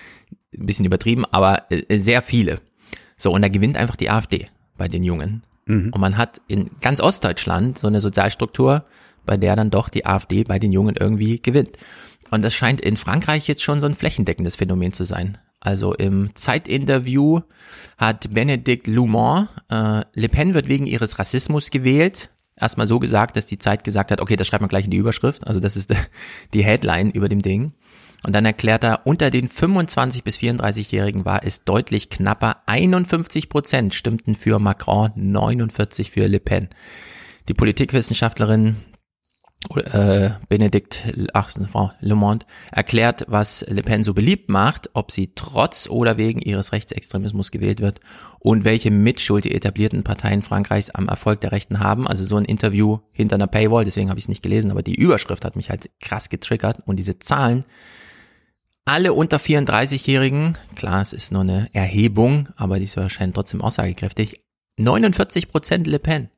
ein 0.56 0.66
bisschen 0.66 0.85
übertrieben, 0.85 1.25
aber 1.26 1.71
äh, 1.71 1.99
sehr 1.99 2.23
viele. 2.23 2.61
So, 3.16 3.33
und 3.33 3.42
da 3.42 3.49
gewinnt 3.49 3.76
einfach 3.76 3.97
die 3.97 4.11
AfD 4.11 4.49
bei 4.76 4.88
den 4.88 5.04
Jungen. 5.04 5.42
Mhm. 5.66 5.90
Und 5.92 6.00
man 6.00 6.16
hat 6.16 6.40
in 6.49 6.71
ganz 6.80 7.00
Ostdeutschland 7.00 7.78
so 7.78 7.87
eine 7.87 8.00
Sozialstruktur, 8.00 8.85
bei 9.26 9.37
der 9.37 9.56
dann 9.56 9.71
doch 9.71 9.88
die 9.88 10.06
AfD 10.06 10.44
bei 10.44 10.59
den 10.59 10.73
Jungen 10.73 10.97
irgendwie 10.99 11.40
gewinnt. 11.40 11.76
Und 12.30 12.42
das 12.42 12.54
scheint 12.54 12.80
in 12.80 12.97
Frankreich 12.97 13.49
jetzt 13.49 13.62
schon 13.62 13.80
so 13.80 13.87
ein 13.87 13.94
flächendeckendes 13.94 14.56
Phänomen 14.56 14.92
zu 14.92 15.04
sein. 15.04 15.38
Also 15.61 15.94
im 15.94 16.35
Zeitinterview 16.35 17.40
hat 17.97 18.33
Benedikt 18.33 18.87
Lumont, 18.87 19.49
äh, 19.71 20.02
Le 20.12 20.28
Pen 20.28 20.52
wird 20.52 20.68
wegen 20.68 20.87
ihres 20.87 21.18
Rassismus 21.18 21.71
gewählt, 21.71 22.30
erstmal 22.54 22.87
so 22.87 22.99
gesagt, 22.99 23.37
dass 23.37 23.47
die 23.47 23.59
Zeit 23.59 23.83
gesagt 23.83 24.11
hat, 24.11 24.21
okay, 24.21 24.37
das 24.37 24.47
schreibt 24.47 24.61
man 24.61 24.68
gleich 24.68 24.85
in 24.85 24.90
die 24.90 24.99
Überschrift, 24.99 25.47
also 25.47 25.61
das 25.61 25.76
ist 25.76 25.94
die 26.54 26.64
Headline 26.64 27.11
über 27.11 27.30
dem 27.30 27.40
Ding. 27.40 27.73
Und 28.24 28.34
dann 28.34 28.46
erklärt 28.46 28.84
er, 28.84 29.06
unter 29.06 29.30
den 29.30 29.48
25 29.48 30.24
bis 30.24 30.38
34-Jährigen 30.38 31.26
war 31.26 31.44
es 31.44 31.64
deutlich 31.64 32.08
knapper. 32.08 32.56
51 32.66 33.50
Prozent 33.50 33.94
stimmten 33.94 34.34
für 34.34 34.58
Macron, 34.58 35.12
49 35.14 36.10
für 36.10 36.26
Le 36.26 36.40
Pen. 36.40 36.68
Die 37.48 37.54
Politikwissenschaftlerin 37.54 38.76
äh, 39.76 40.30
Benedikt 40.48 41.04
ach, 41.32 41.50
Frau 41.70 41.90
Le 42.00 42.14
Monde 42.14 42.46
erklärt, 42.72 43.24
was 43.28 43.64
Le 43.68 43.82
Pen 43.82 44.04
so 44.04 44.14
beliebt 44.14 44.48
macht, 44.48 44.90
ob 44.94 45.10
sie 45.10 45.32
trotz 45.34 45.88
oder 45.88 46.16
wegen 46.16 46.40
ihres 46.40 46.72
Rechtsextremismus 46.72 47.50
gewählt 47.50 47.80
wird 47.80 48.00
und 48.38 48.64
welche 48.64 48.90
Mitschuld 48.90 49.44
die 49.44 49.54
etablierten 49.54 50.02
Parteien 50.02 50.42
Frankreichs 50.42 50.90
am 50.90 51.08
Erfolg 51.08 51.40
der 51.40 51.52
Rechten 51.52 51.80
haben. 51.80 52.06
Also 52.06 52.24
so 52.24 52.36
ein 52.36 52.44
Interview 52.44 52.98
hinter 53.12 53.36
einer 53.36 53.46
Paywall, 53.46 53.84
deswegen 53.84 54.08
habe 54.08 54.18
ich 54.18 54.24
es 54.24 54.28
nicht 54.28 54.42
gelesen, 54.42 54.70
aber 54.70 54.82
die 54.82 54.94
Überschrift 54.94 55.44
hat 55.44 55.56
mich 55.56 55.70
halt 55.70 55.90
krass 56.00 56.28
getriggert 56.28 56.80
und 56.86 56.96
diese 56.96 57.18
Zahlen 57.18 57.64
alle 58.84 59.12
unter 59.12 59.38
34-Jährigen, 59.38 60.58
klar, 60.76 61.00
es 61.00 61.12
ist 61.12 61.32
nur 61.32 61.42
eine 61.42 61.68
Erhebung, 61.72 62.48
aber 62.56 62.78
die 62.78 62.84
ist 62.84 62.96
wahrscheinlich 62.96 63.34
trotzdem 63.34 63.62
aussagekräftig, 63.62 64.42
49 64.76 65.48
Prozent 65.48 65.86
Le 65.86 65.98
Pen. 65.98 66.28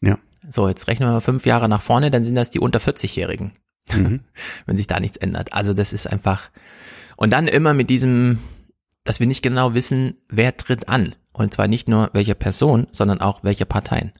Ja. 0.00 0.18
So, 0.48 0.68
jetzt 0.68 0.86
rechnen 0.88 1.08
wir 1.08 1.14
mal 1.14 1.20
fünf 1.20 1.46
Jahre 1.46 1.68
nach 1.68 1.82
vorne, 1.82 2.10
dann 2.10 2.24
sind 2.24 2.34
das 2.34 2.50
die 2.50 2.60
unter 2.60 2.78
40-Jährigen, 2.78 3.52
mhm. 3.92 4.20
wenn 4.66 4.76
sich 4.76 4.86
da 4.86 5.00
nichts 5.00 5.16
ändert. 5.16 5.52
Also 5.52 5.74
das 5.74 5.92
ist 5.92 6.06
einfach, 6.06 6.50
und 7.16 7.32
dann 7.32 7.48
immer 7.48 7.74
mit 7.74 7.90
diesem, 7.90 8.38
dass 9.04 9.20
wir 9.20 9.26
nicht 9.26 9.42
genau 9.42 9.74
wissen, 9.74 10.14
wer 10.28 10.56
tritt 10.56 10.88
an. 10.88 11.14
Und 11.32 11.54
zwar 11.54 11.68
nicht 11.68 11.88
nur 11.88 12.10
welche 12.12 12.34
Person, 12.34 12.88
sondern 12.90 13.20
auch 13.20 13.44
welche 13.44 13.64
Parteien. 13.64 14.12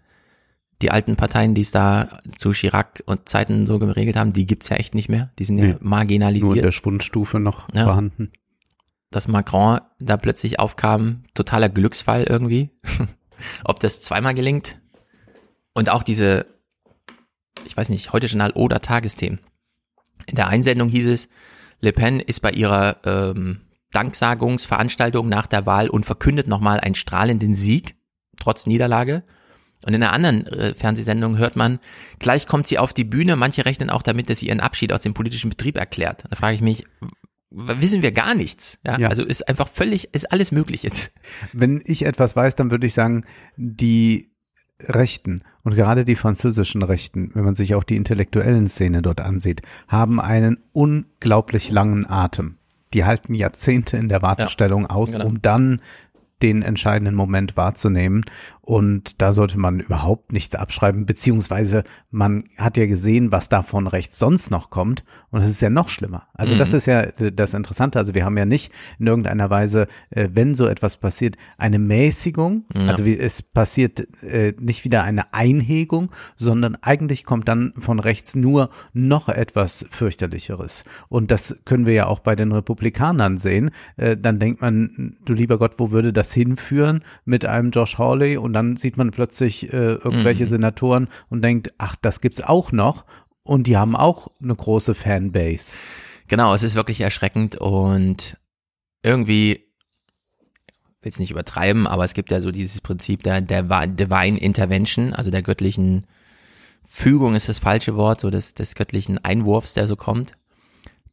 Die 0.81 0.91
alten 0.91 1.17
Parteien, 1.17 1.55
die 1.55 1.63
es 1.63 1.73
da 1.73 2.09
zu 2.37 2.53
Chirac 2.53 3.03
und 3.07 3.29
Zeiten 3.29 3.67
so 3.67 3.79
geregelt 3.79 4.17
haben, 4.17 4.33
die 4.33 4.47
gibt's 4.47 4.69
ja 4.69 4.77
echt 4.77 4.95
nicht 4.95 5.09
mehr. 5.09 5.33
Die 5.39 5.45
sind 5.45 5.57
nee, 5.57 5.71
ja 5.71 5.77
marginalisiert. 5.81 6.47
Nur 6.47 6.57
in 6.57 6.63
der 6.63 6.73
Schwundstufe 6.73 7.41
noch 7.41 7.69
ja. 7.75 7.85
vorhanden. 7.85 8.31
Dass 9.11 9.27
Macron 9.27 9.81
da 9.99 10.17
plötzlich 10.17 10.61
aufkam, 10.61 11.25
totaler 11.35 11.69
Glücksfall 11.69 12.25
irgendwie. 12.25 12.71
Ob 13.65 13.81
das 13.81 14.03
zweimal 14.03 14.35
gelingt. 14.35 14.81
Und 15.73 15.91
auch 15.91 16.03
diese, 16.03 16.47
ich 17.65 17.77
weiß 17.77 17.89
nicht, 17.89 18.13
heute 18.13 18.27
Journal 18.27 18.53
oder 18.53 18.81
Tagesthemen. 18.81 19.41
In 20.27 20.37
der 20.37 20.49
Einsendung 20.49 20.89
hieß 20.89 21.09
es, 21.09 21.29
Le 21.81 21.93
Pen 21.93 22.21
ist 22.21 22.41
bei 22.41 22.51
ihrer 22.51 22.99
ähm, 23.05 23.61
Danksagungsveranstaltung 23.93 25.29
nach 25.29 25.47
der 25.47 25.67
Wahl 25.67 25.89
und 25.89 26.05
verkündet 26.05 26.47
nochmal 26.47 26.81
einen 26.81 26.95
strahlenden 26.95 27.55
Sieg, 27.55 27.97
trotz 28.37 28.67
Niederlage. 28.67 29.25
Und 29.87 29.95
in 29.95 30.03
einer 30.03 30.13
anderen 30.13 30.47
äh, 30.47 30.75
Fernsehsendung 30.75 31.39
hört 31.39 31.57
man, 31.57 31.79
gleich 32.19 32.47
kommt 32.47 32.67
sie 32.67 32.79
auf 32.79 32.93
die 32.93 33.05
Bühne, 33.05 33.37
manche 33.37 33.65
rechnen 33.65 33.91
auch 33.91 34.03
damit, 34.03 34.29
dass 34.29 34.41
sie 34.41 34.49
ihren 34.49 34.61
Abschied 34.61 34.93
aus 34.93 35.03
dem 35.03 35.15
politischen 35.15 35.51
Betrieb 35.51 35.77
erklärt. 35.77 36.25
Da 36.29 36.37
frage 36.37 36.55
ich 36.55 36.61
mich, 36.61 36.85
wissen 37.51 38.03
wir 38.03 38.13
gar 38.13 38.35
nichts. 38.35 38.79
Ja? 38.85 38.99
ja? 38.99 39.09
Also 39.09 39.25
ist 39.25 39.49
einfach 39.49 39.69
völlig, 39.69 40.15
ist 40.15 40.33
alles 40.33 40.53
möglich 40.53 40.83
jetzt. 40.83 41.13
Wenn 41.53 41.83
ich 41.85 42.05
etwas 42.05 42.37
weiß, 42.37 42.57
dann 42.57 42.71
würde 42.71 42.87
ich 42.87 42.95
sagen, 42.95 43.25
die 43.57 44.31
Rechten 44.83 45.43
und 45.65 45.75
gerade 45.75 46.05
die 46.05 46.17
französischen 46.17 46.83
Rechten, 46.83 47.31
wenn 47.35 47.45
man 47.45 47.55
sich 47.55 47.75
auch 47.75 47.85
die 47.85 47.97
intellektuellen 47.97 48.69
Szene 48.69 49.03
dort 49.03 49.21
ansieht, 49.21 49.63
haben 49.89 50.21
einen 50.21 50.59
unglaublich 50.73 51.71
langen 51.71 52.09
Atem. 52.09 52.59
Die 52.95 53.05
halten 53.05 53.35
Jahrzehnte 53.35 53.97
in 53.97 54.09
der 54.09 54.23
Wartestellung 54.23 54.83
ja, 54.83 54.91
aus, 54.91 55.11
genau. 55.11 55.27
um 55.27 55.43
dann 55.43 55.83
den 56.43 56.63
entscheidenden 56.63 57.15
Moment 57.15 57.57
wahrzunehmen. 57.57 58.25
Und 58.61 59.23
da 59.23 59.33
sollte 59.33 59.59
man 59.59 59.81
überhaupt 59.81 60.33
nichts 60.33 60.55
abschreiben, 60.55 61.07
beziehungsweise 61.07 61.85
man 62.11 62.45
hat 62.59 62.77
ja 62.77 62.85
gesehen, 62.85 63.33
was 63.33 63.49
da 63.49 63.63
von 63.63 63.87
rechts 63.87 64.19
sonst 64.19 64.51
noch 64.51 64.69
kommt. 64.69 65.05
Und 65.31 65.41
es 65.41 65.49
ist 65.49 65.63
ja 65.63 65.71
noch 65.71 65.89
schlimmer. 65.89 66.29
Also 66.35 66.55
mhm. 66.55 66.59
das 66.59 66.75
ist 66.75 66.87
ja 66.87 67.07
das 67.07 67.55
Interessante. 67.55 67.99
Also 67.99 68.15
wir 68.15 68.27
haben 68.27 68.37
ja 68.37 68.45
nicht 68.45 68.71
in 68.99 69.07
irgendeiner 69.07 69.49
Weise, 69.49 69.87
äh, 70.11 70.29
wenn 70.35 70.55
so 70.55 70.67
etwas 70.67 70.99
passiert, 70.99 71.37
eine 71.57 71.79
Mäßigung. 71.79 72.67
Ja. 72.75 72.89
Also 72.89 73.05
es 73.05 73.43
passiert 73.43 74.07
äh, 74.23 74.53
nicht 74.61 74.85
wieder 74.85 75.03
eine 75.03 75.33
Einhegung, 75.33 76.11
sondern 76.37 76.77
eigentlich 76.83 77.25
kommt 77.25 77.49
dann 77.49 77.73
von 77.79 78.01
rechts 78.01 78.37
nur 78.37 78.69
noch 78.93 79.31
etwas 79.31 79.87
fürchterlicheres. 79.89 80.85
Und 81.09 81.31
das 81.31 81.57
können 81.65 81.87
wir 81.87 81.95
ja 81.95 82.07
auch 82.07 82.19
bei 82.19 82.37
den 82.37 82.53
Republikanern 82.53 83.39
sehen. 83.39 83.71
Äh, 83.97 84.19
dann 84.19 84.39
denkt 84.39 84.61
man, 84.61 85.17
du 85.25 85.33
lieber 85.33 85.59
Gott, 85.59 85.79
wo 85.79 85.91
würde 85.91 86.13
das 86.13 86.28
hinführen 86.33 87.05
mit 87.25 87.45
einem 87.45 87.71
Josh 87.71 87.99
Hawley 87.99 88.37
und 88.37 88.53
dann 88.53 88.77
sieht 88.77 88.97
man 88.97 89.11
plötzlich 89.11 89.73
äh, 89.73 89.95
irgendwelche 89.95 90.45
mhm. 90.45 90.51
Senatoren 90.51 91.09
und 91.29 91.43
denkt, 91.43 91.73
ach, 91.79 91.97
das 92.01 92.21
gibt's 92.21 92.43
auch 92.43 92.73
noch 92.73 93.05
und 93.43 93.67
die 93.67 93.77
haben 93.77 93.97
auch 93.97 94.29
eine 94.43 94.55
große 94.55 94.95
Fanbase. 94.95 95.77
Genau, 96.29 96.53
es 96.53 96.63
ist 96.63 96.75
wirklich 96.75 97.01
erschreckend 97.01 97.57
und 97.57 98.37
irgendwie 99.03 99.65
will 101.01 101.11
es 101.11 101.19
nicht 101.19 101.31
übertreiben, 101.31 101.87
aber 101.87 102.05
es 102.05 102.15
gibt 102.15 102.31
ja 102.31 102.41
so 102.41 102.51
dieses 102.51 102.81
Prinzip 102.81 103.23
der, 103.23 103.41
der 103.41 103.63
Divine 103.87 104.39
Intervention, 104.39 105.13
also 105.13 105.31
der 105.31 105.43
göttlichen 105.43 106.07
Fügung 106.85 107.35
ist 107.35 107.49
das 107.49 107.59
falsche 107.59 107.97
Wort, 107.97 108.21
so 108.21 108.31
des, 108.31 108.55
des 108.55 108.75
göttlichen 108.75 109.23
Einwurfs, 109.25 109.75
der 109.75 109.87
so 109.87 109.97
kommt. 109.97 110.35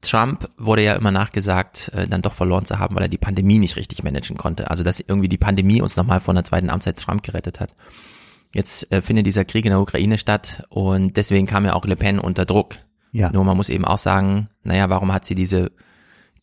Trump 0.01 0.49
wurde 0.57 0.83
ja 0.83 0.93
immer 0.93 1.11
nachgesagt, 1.11 1.89
äh, 1.93 2.07
dann 2.07 2.21
doch 2.21 2.33
verloren 2.33 2.65
zu 2.65 2.79
haben, 2.79 2.95
weil 2.95 3.03
er 3.03 3.09
die 3.09 3.17
Pandemie 3.17 3.59
nicht 3.59 3.75
richtig 3.75 4.03
managen 4.03 4.37
konnte. 4.37 4.69
Also 4.69 4.83
dass 4.83 4.99
irgendwie 4.99 5.29
die 5.29 5.37
Pandemie 5.37 5.81
uns 5.81 5.95
nochmal 5.95 6.19
von 6.19 6.35
der 6.35 6.43
zweiten 6.43 6.69
Amtszeit 6.69 6.97
Trump 6.97 7.23
gerettet 7.23 7.59
hat. 7.59 7.73
Jetzt 8.53 8.91
äh, 8.91 9.01
findet 9.01 9.25
dieser 9.25 9.45
Krieg 9.45 9.65
in 9.65 9.71
der 9.71 9.81
Ukraine 9.81 10.17
statt 10.17 10.63
und 10.69 11.17
deswegen 11.17 11.45
kam 11.45 11.65
ja 11.65 11.73
auch 11.73 11.85
Le 11.85 11.95
Pen 11.95 12.19
unter 12.19 12.45
Druck. 12.45 12.75
Ja. 13.11 13.29
Nur 13.31 13.43
man 13.43 13.57
muss 13.57 13.69
eben 13.69 13.85
auch 13.85 13.97
sagen, 13.97 14.49
naja, 14.63 14.89
warum 14.89 15.11
hat 15.11 15.25
sie 15.25 15.35
diese 15.35 15.71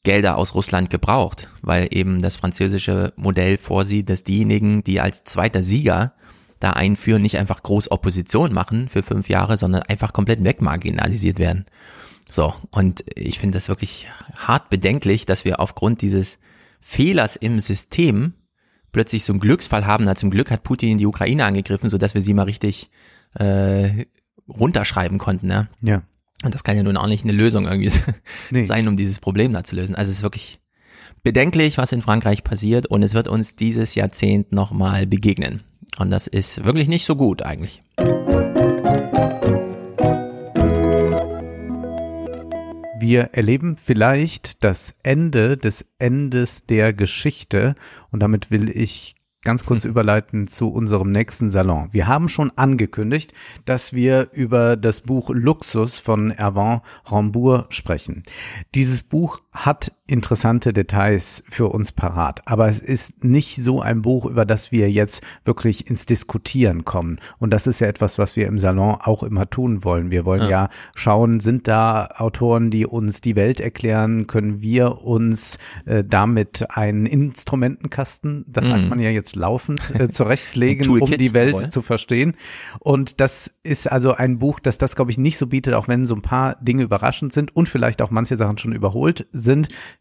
Gelder 0.03 0.37
aus 0.37 0.55
Russland 0.55 0.91
gebraucht? 0.91 1.49
Weil 1.63 1.89
eben 1.91 2.21
das 2.21 2.37
französische 2.37 3.13
Modell 3.17 3.59
vorsieht, 3.59 4.11
dass 4.11 4.25
diejenigen, 4.25 4.85
die 4.85 5.01
als 5.01 5.25
zweiter 5.25 5.63
Sieger 5.63 6.15
da 6.61 6.71
einführen, 6.71 7.23
nicht 7.23 7.39
einfach 7.39 7.63
groß 7.63 7.91
Opposition 7.91 8.53
machen 8.53 8.89
für 8.89 9.03
fünf 9.03 9.29
Jahre, 9.29 9.57
sondern 9.57 9.83
einfach 9.83 10.13
komplett 10.13 10.45
wegmarginalisiert 10.45 11.39
werden. 11.39 11.67
So, 12.33 12.55
und 12.71 13.05
ich 13.15 13.39
finde 13.39 13.57
das 13.57 13.69
wirklich 13.69 14.09
hart 14.39 14.71
bedenklich, 14.71 15.27
dass 15.27 15.45
wir 15.45 15.61
aufgrund 15.61 16.01
dieses 16.01 16.39
Fehlers 16.81 17.37
im 17.37 17.61
System 17.61 18.33
plötzlich 18.91 19.25
so 19.25 19.35
einen 19.35 19.41
Glücksfall 19.41 19.85
haben. 19.85 20.05
Na, 20.05 20.15
zum 20.15 20.31
Glück 20.31 20.51
hat 20.51 20.63
Putin 20.63 20.97
die 20.97 21.05
Ukraine 21.05 21.45
angegriffen, 21.45 21.91
so 21.91 21.99
dass 21.99 22.15
wir 22.15 22.23
sie 22.23 22.33
mal 22.33 22.45
richtig 22.45 22.89
äh, 23.35 24.07
runterschreiben 24.49 25.19
konnten. 25.19 25.47
Ne? 25.47 25.69
Ja. 25.83 26.05
Und 26.43 26.55
das 26.55 26.65
kann 26.65 26.75
ja 26.75 26.83
nun 26.83 26.97
auch 26.97 27.07
nicht 27.07 27.25
eine 27.25 27.35
Lösung 27.35 27.67
irgendwie 27.67 27.93
nee. 28.51 28.65
sein, 28.65 28.89
um 28.89 28.97
dieses 28.97 29.21
Problem 29.21 29.53
da 29.53 29.63
zu 29.63 29.77
lösen. 29.77 29.95
Also 29.95 30.11
es 30.11 30.19
ist 30.19 30.23
wirklich 30.23 30.59
bedenklich, 31.23 31.77
was 31.77 31.93
in 31.93 32.01
Frankreich 32.01 32.45
passiert 32.45 32.87
und 32.87 33.03
es 33.03 33.13
wird 33.13 33.29
uns 33.29 33.57
dieses 33.57 33.95
Jahrzehnt 33.95 34.53
nochmal 34.53 35.07
begegnen. 35.07 35.63
Und 35.99 36.09
das 36.09 36.29
ist 36.29 36.65
wirklich 36.65 36.89
nicht 36.89 37.05
so 37.05 37.15
gut 37.15 37.43
eigentlich. 37.43 37.83
Wir 43.03 43.31
erleben 43.33 43.77
vielleicht 43.77 44.63
das 44.63 44.95
Ende 45.03 45.57
des 45.57 45.85
Endes 45.99 46.67
der 46.67 46.93
Geschichte 46.93 47.75
und 48.13 48.21
damit 48.21 48.53
will 48.53 48.71
ich 48.71 49.17
ganz 49.43 49.65
kurz 49.65 49.85
überleiten 49.85 50.47
zu 50.47 50.73
unserem 50.73 51.11
nächsten 51.11 51.51
Salon. 51.51 51.89
Wir 51.91 52.07
haben 52.07 52.29
schon 52.29 52.53
angekündigt, 52.55 53.35
dass 53.65 53.93
wir 53.93 54.29
über 54.33 54.77
das 54.77 55.01
Buch 55.01 55.31
Luxus 55.31 55.99
von 55.99 56.31
Erwan 56.31 56.81
Rambourg 57.07 57.75
sprechen. 57.75 58.23
Dieses 58.77 59.03
Buch 59.03 59.41
hat 59.53 59.93
interessante 60.07 60.73
Details 60.73 61.45
für 61.49 61.69
uns 61.69 61.93
parat, 61.93 62.41
aber 62.47 62.69
es 62.69 62.79
ist 62.79 63.23
nicht 63.23 63.57
so 63.57 63.81
ein 63.81 64.03
Buch, 64.03 64.25
über 64.27 64.45
das 64.45 64.73
wir 64.73 64.91
jetzt 64.91 65.23
wirklich 65.45 65.89
ins 65.89 66.07
Diskutieren 66.07 66.85
kommen. 66.85 67.19
Und 67.39 67.53
das 67.53 67.67
ist 67.67 67.81
ja 67.81 67.87
etwas, 67.87 68.19
was 68.19 68.35
wir 68.37 68.47
im 68.47 68.59
Salon 68.59 68.97
auch 69.01 69.23
immer 69.23 69.49
tun 69.49 69.85
wollen. 69.85 70.11
Wir 70.11 70.25
wollen 70.25 70.43
ja, 70.43 70.49
ja 70.49 70.69
schauen, 70.95 71.41
sind 71.41 71.69
da 71.69 72.09
Autoren, 72.17 72.71
die 72.71 72.87
uns 72.87 73.21
die 73.21 73.37
Welt 73.37 73.61
erklären? 73.61 74.27
Können 74.27 74.61
wir 74.61 75.03
uns 75.03 75.59
äh, 75.85 76.03
damit 76.03 76.67
einen 76.71 77.07
Instrumentenkasten, 77.07 78.45
das 78.49 78.65
mhm. 78.65 78.71
sagt 78.71 78.89
man 78.89 79.01
ja 79.01 79.11
jetzt 79.11 79.37
laufend, 79.37 79.81
äh, 79.99 80.09
zurechtlegen, 80.11 80.91
um 81.01 81.11
die 81.11 81.33
Welt 81.33 81.57
jawohl. 81.57 81.71
zu 81.71 81.83
verstehen? 81.83 82.35
Und 82.81 83.21
das 83.21 83.51
ist 83.63 83.91
also 83.91 84.15
ein 84.15 84.39
Buch, 84.39 84.61
das 84.61 84.79
das, 84.79 84.97
glaube 84.97 85.11
ich, 85.11 85.19
nicht 85.19 85.39
so 85.39 85.47
bietet, 85.47 85.75
auch 85.75 85.89
wenn 85.89 86.07
so 86.07 86.15
ein 86.15 86.23
paar 86.23 86.57
Dinge 86.57 86.83
überraschend 86.83 87.33
sind 87.33 87.55
und 87.55 87.69
vielleicht 87.69 88.03
auch 88.03 88.11
manche 88.11 88.37
Sachen 88.39 88.59
schon 88.59 88.73
überholt 88.73 89.27
sind. 89.33 89.42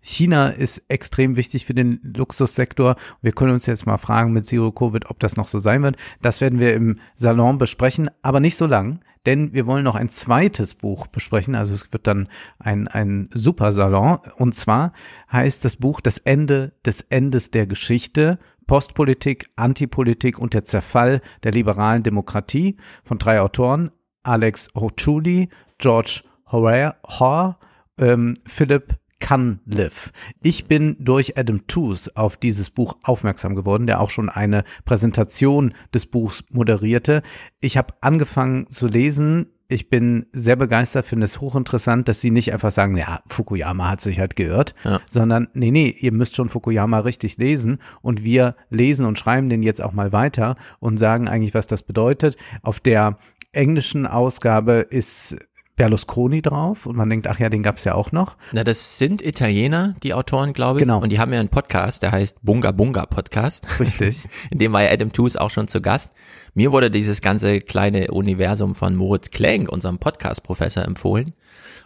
China 0.02 0.50
ist 0.50 0.84
extrem 0.88 1.36
wichtig 1.36 1.66
für 1.66 1.74
den 1.74 2.00
Luxussektor. 2.04 2.96
Wir 3.22 3.32
können 3.32 3.54
uns 3.54 3.66
jetzt 3.66 3.86
mal 3.86 3.98
fragen 3.98 4.34
mit 4.34 4.46
Zero 4.46 4.72
Covid, 4.72 5.10
ob 5.10 5.20
das 5.20 5.36
noch 5.36 5.48
so 5.48 5.60
sein 5.60 5.84
wird. 5.84 5.98
Das 6.22 6.42
werden 6.42 6.60
wir 6.60 6.74
im 6.74 7.00
Salon 7.16 7.58
besprechen, 7.58 8.10
aber 8.22 8.40
nicht 8.40 8.58
so 8.58 8.66
lang, 8.66 9.02
denn 9.26 9.54
wir 9.54 9.68
wollen 9.68 9.84
noch 9.84 9.96
ein 9.96 10.10
zweites 10.10 10.74
Buch 10.74 11.08
besprechen. 11.08 11.56
Also 11.56 11.74
es 11.74 11.92
wird 11.94 12.08
dann 12.08 12.28
ein, 12.60 12.88
ein 12.88 13.30
super 13.34 13.72
Salon. 13.72 14.20
Und 14.38 14.56
zwar 14.56 14.94
heißt 15.32 15.64
das 15.64 15.78
Buch 15.78 16.02
Das 16.02 16.18
Ende 16.18 16.74
des 16.86 17.02
Endes 17.02 17.52
der 17.52 17.68
Geschichte. 17.68 18.40
Postpolitik, 18.68 19.50
Antipolitik 19.58 20.40
und 20.40 20.54
der 20.54 20.66
Zerfall 20.66 21.22
der 21.44 21.52
liberalen 21.52 22.04
Demokratie 22.04 22.78
von 23.04 23.18
drei 23.18 23.42
Autoren. 23.42 23.92
Alex 24.24 24.70
Hochuli, 24.76 25.50
George 25.78 26.22
Hoare, 26.52 27.58
ähm, 27.98 28.38
Philipp 28.46 28.98
Cunliffe. 29.22 30.12
Ich 30.44 30.66
bin 30.66 30.98
durch 31.00 31.38
Adam 31.38 31.66
Tooze 31.68 32.12
auf 32.16 32.36
dieses 32.36 32.70
Buch 32.70 32.98
aufmerksam 33.04 33.56
geworden, 33.56 33.88
der 33.88 34.01
auch 34.01 34.10
schon 34.10 34.28
eine 34.28 34.66
Präsentation 34.84 35.74
des 35.94 36.08
Buchs 36.08 36.44
moderierte. 36.51 37.22
Ich 37.62 37.78
habe 37.78 37.94
angefangen 38.01 38.70
zu 38.70 38.88
lesen. 38.88 39.48
Ich 39.70 39.90
bin 39.90 40.25
sehr 40.34 40.58
begeistert, 40.58 41.06
finde 41.06 41.24
es 41.24 41.40
hochinteressant, 41.40 42.10
dass 42.10 42.20
sie 42.20 42.32
nicht 42.32 42.51
einfach 42.51 42.72
sagen, 42.72 42.98
ja, 42.98 43.22
Fukuyama 43.28 43.90
hat 43.90 44.01
sich 44.01 44.20
halt 44.20 44.36
geirrt, 44.36 44.75
ja. 44.84 45.00
sondern 45.08 45.48
nee, 45.54 45.72
nee, 45.72 45.96
ihr 45.98 46.12
müsst 46.12 46.36
schon 46.36 46.50
Fukuyama 46.50 47.00
richtig 47.00 47.38
lesen 47.38 47.80
und 48.01 48.25
wir 48.25 48.58
lesen 48.70 49.06
und 49.06 49.18
schreiben 49.18 49.48
den 49.48 49.63
jetzt 49.63 49.82
auch 49.82 49.94
mal 49.94 50.12
weiter 50.12 50.58
und 50.80 50.98
sagen 50.98 51.30
eigentlich, 51.30 51.54
was 51.54 51.68
das 51.68 51.84
bedeutet. 51.84 52.36
Auf 52.63 52.82
der 52.82 53.18
englischen 53.54 54.06
Ausgabe 54.06 54.86
ist 54.90 55.38
Berlusconi 55.75 56.42
drauf 56.42 56.86
und 56.86 56.96
man 56.96 57.10
denkt, 57.10 57.28
ach 57.28 57.40
ja, 57.40 57.50
den 57.50 57.63
gab's 57.63 57.84
ja 57.86 57.96
auch 57.96 58.12
noch. 58.12 58.38
Na, 58.51 58.63
das 58.63 58.98
sind 58.98 59.22
Italiener, 59.22 59.96
die 60.04 60.13
Autoren, 60.13 60.54
glaube 60.54 60.80
ich. 60.80 60.84
Genau. 60.84 61.01
Und 61.01 61.12
die 61.12 61.20
haben 61.20 61.34
ja 61.34 61.40
einen 61.40 61.50
Podcast, 61.50 62.04
der 62.04 62.12
heißt 62.12 62.38
Bunga 62.44 62.72
Bunga 62.72 63.06
Podcast. 63.06 63.68
Richtig. 63.80 64.28
In 64.51 64.60
dem 64.60 64.74
war 64.74 64.84
ja 64.84 64.92
Adam 64.92 65.12
Tooze 65.12 65.40
auch 65.40 65.50
schon 65.50 65.68
zu 65.68 65.82
Gast. 65.82 66.12
Mir 66.54 66.72
wurde 66.72 66.92
dieses 66.92 67.22
ganze 67.22 67.60
kleine 67.60 68.12
Universum 68.12 68.75
von 68.75 68.96
Moritz 68.96 69.32
Klenk, 69.32 69.70
unserem 69.70 69.98
Podcast-Professor, 69.98 70.84
empfohlen. 70.84 71.34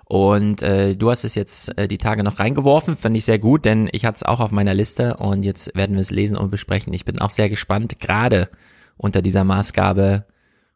Und 0.06 0.62
äh, 0.62 0.96
du 0.96 1.10
hast 1.10 1.24
es 1.24 1.34
jetzt 1.36 1.76
äh, 1.78 1.88
die 1.88 1.98
Tage 1.98 2.24
noch 2.24 2.40
reingeworfen, 2.40 2.96
fand 2.96 3.18
ich 3.18 3.26
sehr 3.26 3.40
gut, 3.40 3.66
denn 3.66 3.90
ich 3.92 4.06
hatte 4.06 4.18
es 4.18 4.24
auch 4.24 4.40
auf 4.40 4.52
meiner 4.52 4.76
Liste 4.76 5.18
und 5.18 5.44
jetzt 5.44 5.76
werden 5.76 5.96
wir 5.96 6.02
es 6.02 6.12
lesen 6.12 6.38
und 6.38 6.52
besprechen. 6.52 6.94
Ich 6.94 7.06
bin 7.06 7.20
auch 7.20 7.32
sehr 7.32 7.50
gespannt, 7.50 8.00
gerade 8.00 8.50
unter 8.98 9.24
dieser 9.24 9.44
Maßgabe 9.44 10.26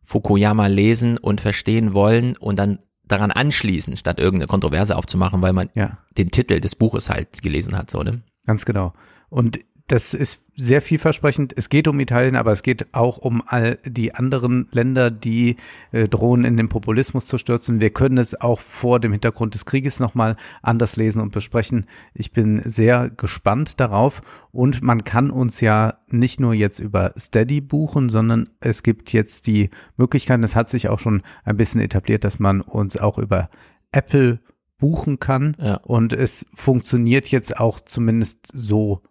Fukuyama 0.01 0.65
lesen 0.65 1.17
und 1.17 1.41
verstehen 1.41 1.93
wollen 1.93 2.35
und 2.37 2.57
dann 2.57 2.79
daran 3.09 3.31
anschließen, 3.31 3.97
statt 3.97 4.19
irgendeine 4.19 4.47
Kontroverse 4.47 4.95
aufzumachen, 4.95 5.41
weil 5.41 5.53
man 5.53 5.69
Ja. 5.75 5.97
den 6.17 6.31
Titel 6.31 6.59
des 6.61 6.75
Buches 6.75 7.09
halt 7.09 7.41
gelesen 7.41 7.77
hat, 7.77 7.89
so, 7.89 8.01
ne? 8.03 8.21
Ganz 8.45 8.65
genau. 8.65 8.93
Und 9.29 9.59
das 9.89 10.13
ist 10.13 10.45
sehr 10.55 10.83
vielversprechend. 10.83 11.53
Es 11.57 11.67
geht 11.67 11.87
um 11.87 11.99
Italien, 11.99 12.35
aber 12.35 12.51
es 12.51 12.61
geht 12.61 12.93
auch 12.93 13.17
um 13.17 13.41
all 13.47 13.79
die 13.83 14.13
anderen 14.13 14.67
Länder, 14.71 15.09
die 15.09 15.55
äh, 15.91 16.07
drohen, 16.07 16.45
in 16.45 16.57
den 16.57 16.69
Populismus 16.69 17.25
zu 17.25 17.39
stürzen. 17.39 17.81
Wir 17.81 17.89
können 17.89 18.19
es 18.19 18.39
auch 18.39 18.61
vor 18.61 18.99
dem 18.99 19.11
Hintergrund 19.11 19.55
des 19.55 19.65
Krieges 19.65 19.99
nochmal 19.99 20.35
anders 20.61 20.95
lesen 20.95 21.21
und 21.21 21.31
besprechen. 21.31 21.87
Ich 22.13 22.31
bin 22.31 22.61
sehr 22.63 23.09
gespannt 23.09 23.79
darauf. 23.79 24.21
Und 24.51 24.83
man 24.83 25.03
kann 25.03 25.31
uns 25.31 25.59
ja 25.59 25.95
nicht 26.07 26.39
nur 26.39 26.53
jetzt 26.53 26.79
über 26.79 27.13
Steady 27.17 27.59
buchen, 27.59 28.09
sondern 28.09 28.49
es 28.59 28.83
gibt 28.83 29.11
jetzt 29.11 29.47
die 29.47 29.71
Möglichkeit, 29.97 30.39
es 30.43 30.55
hat 30.55 30.69
sich 30.69 30.89
auch 30.89 30.99
schon 30.99 31.23
ein 31.43 31.57
bisschen 31.57 31.81
etabliert, 31.81 32.23
dass 32.23 32.37
man 32.37 32.61
uns 32.61 32.95
auch 32.95 33.17
über 33.17 33.49
Apple 33.91 34.39
buchen 34.77 35.19
kann. 35.19 35.57
Ja. 35.59 35.77
Und 35.77 36.13
es 36.13 36.45
funktioniert 36.53 37.27
jetzt 37.27 37.59
auch 37.59 37.79
zumindest 37.79 38.47
so 38.53 39.01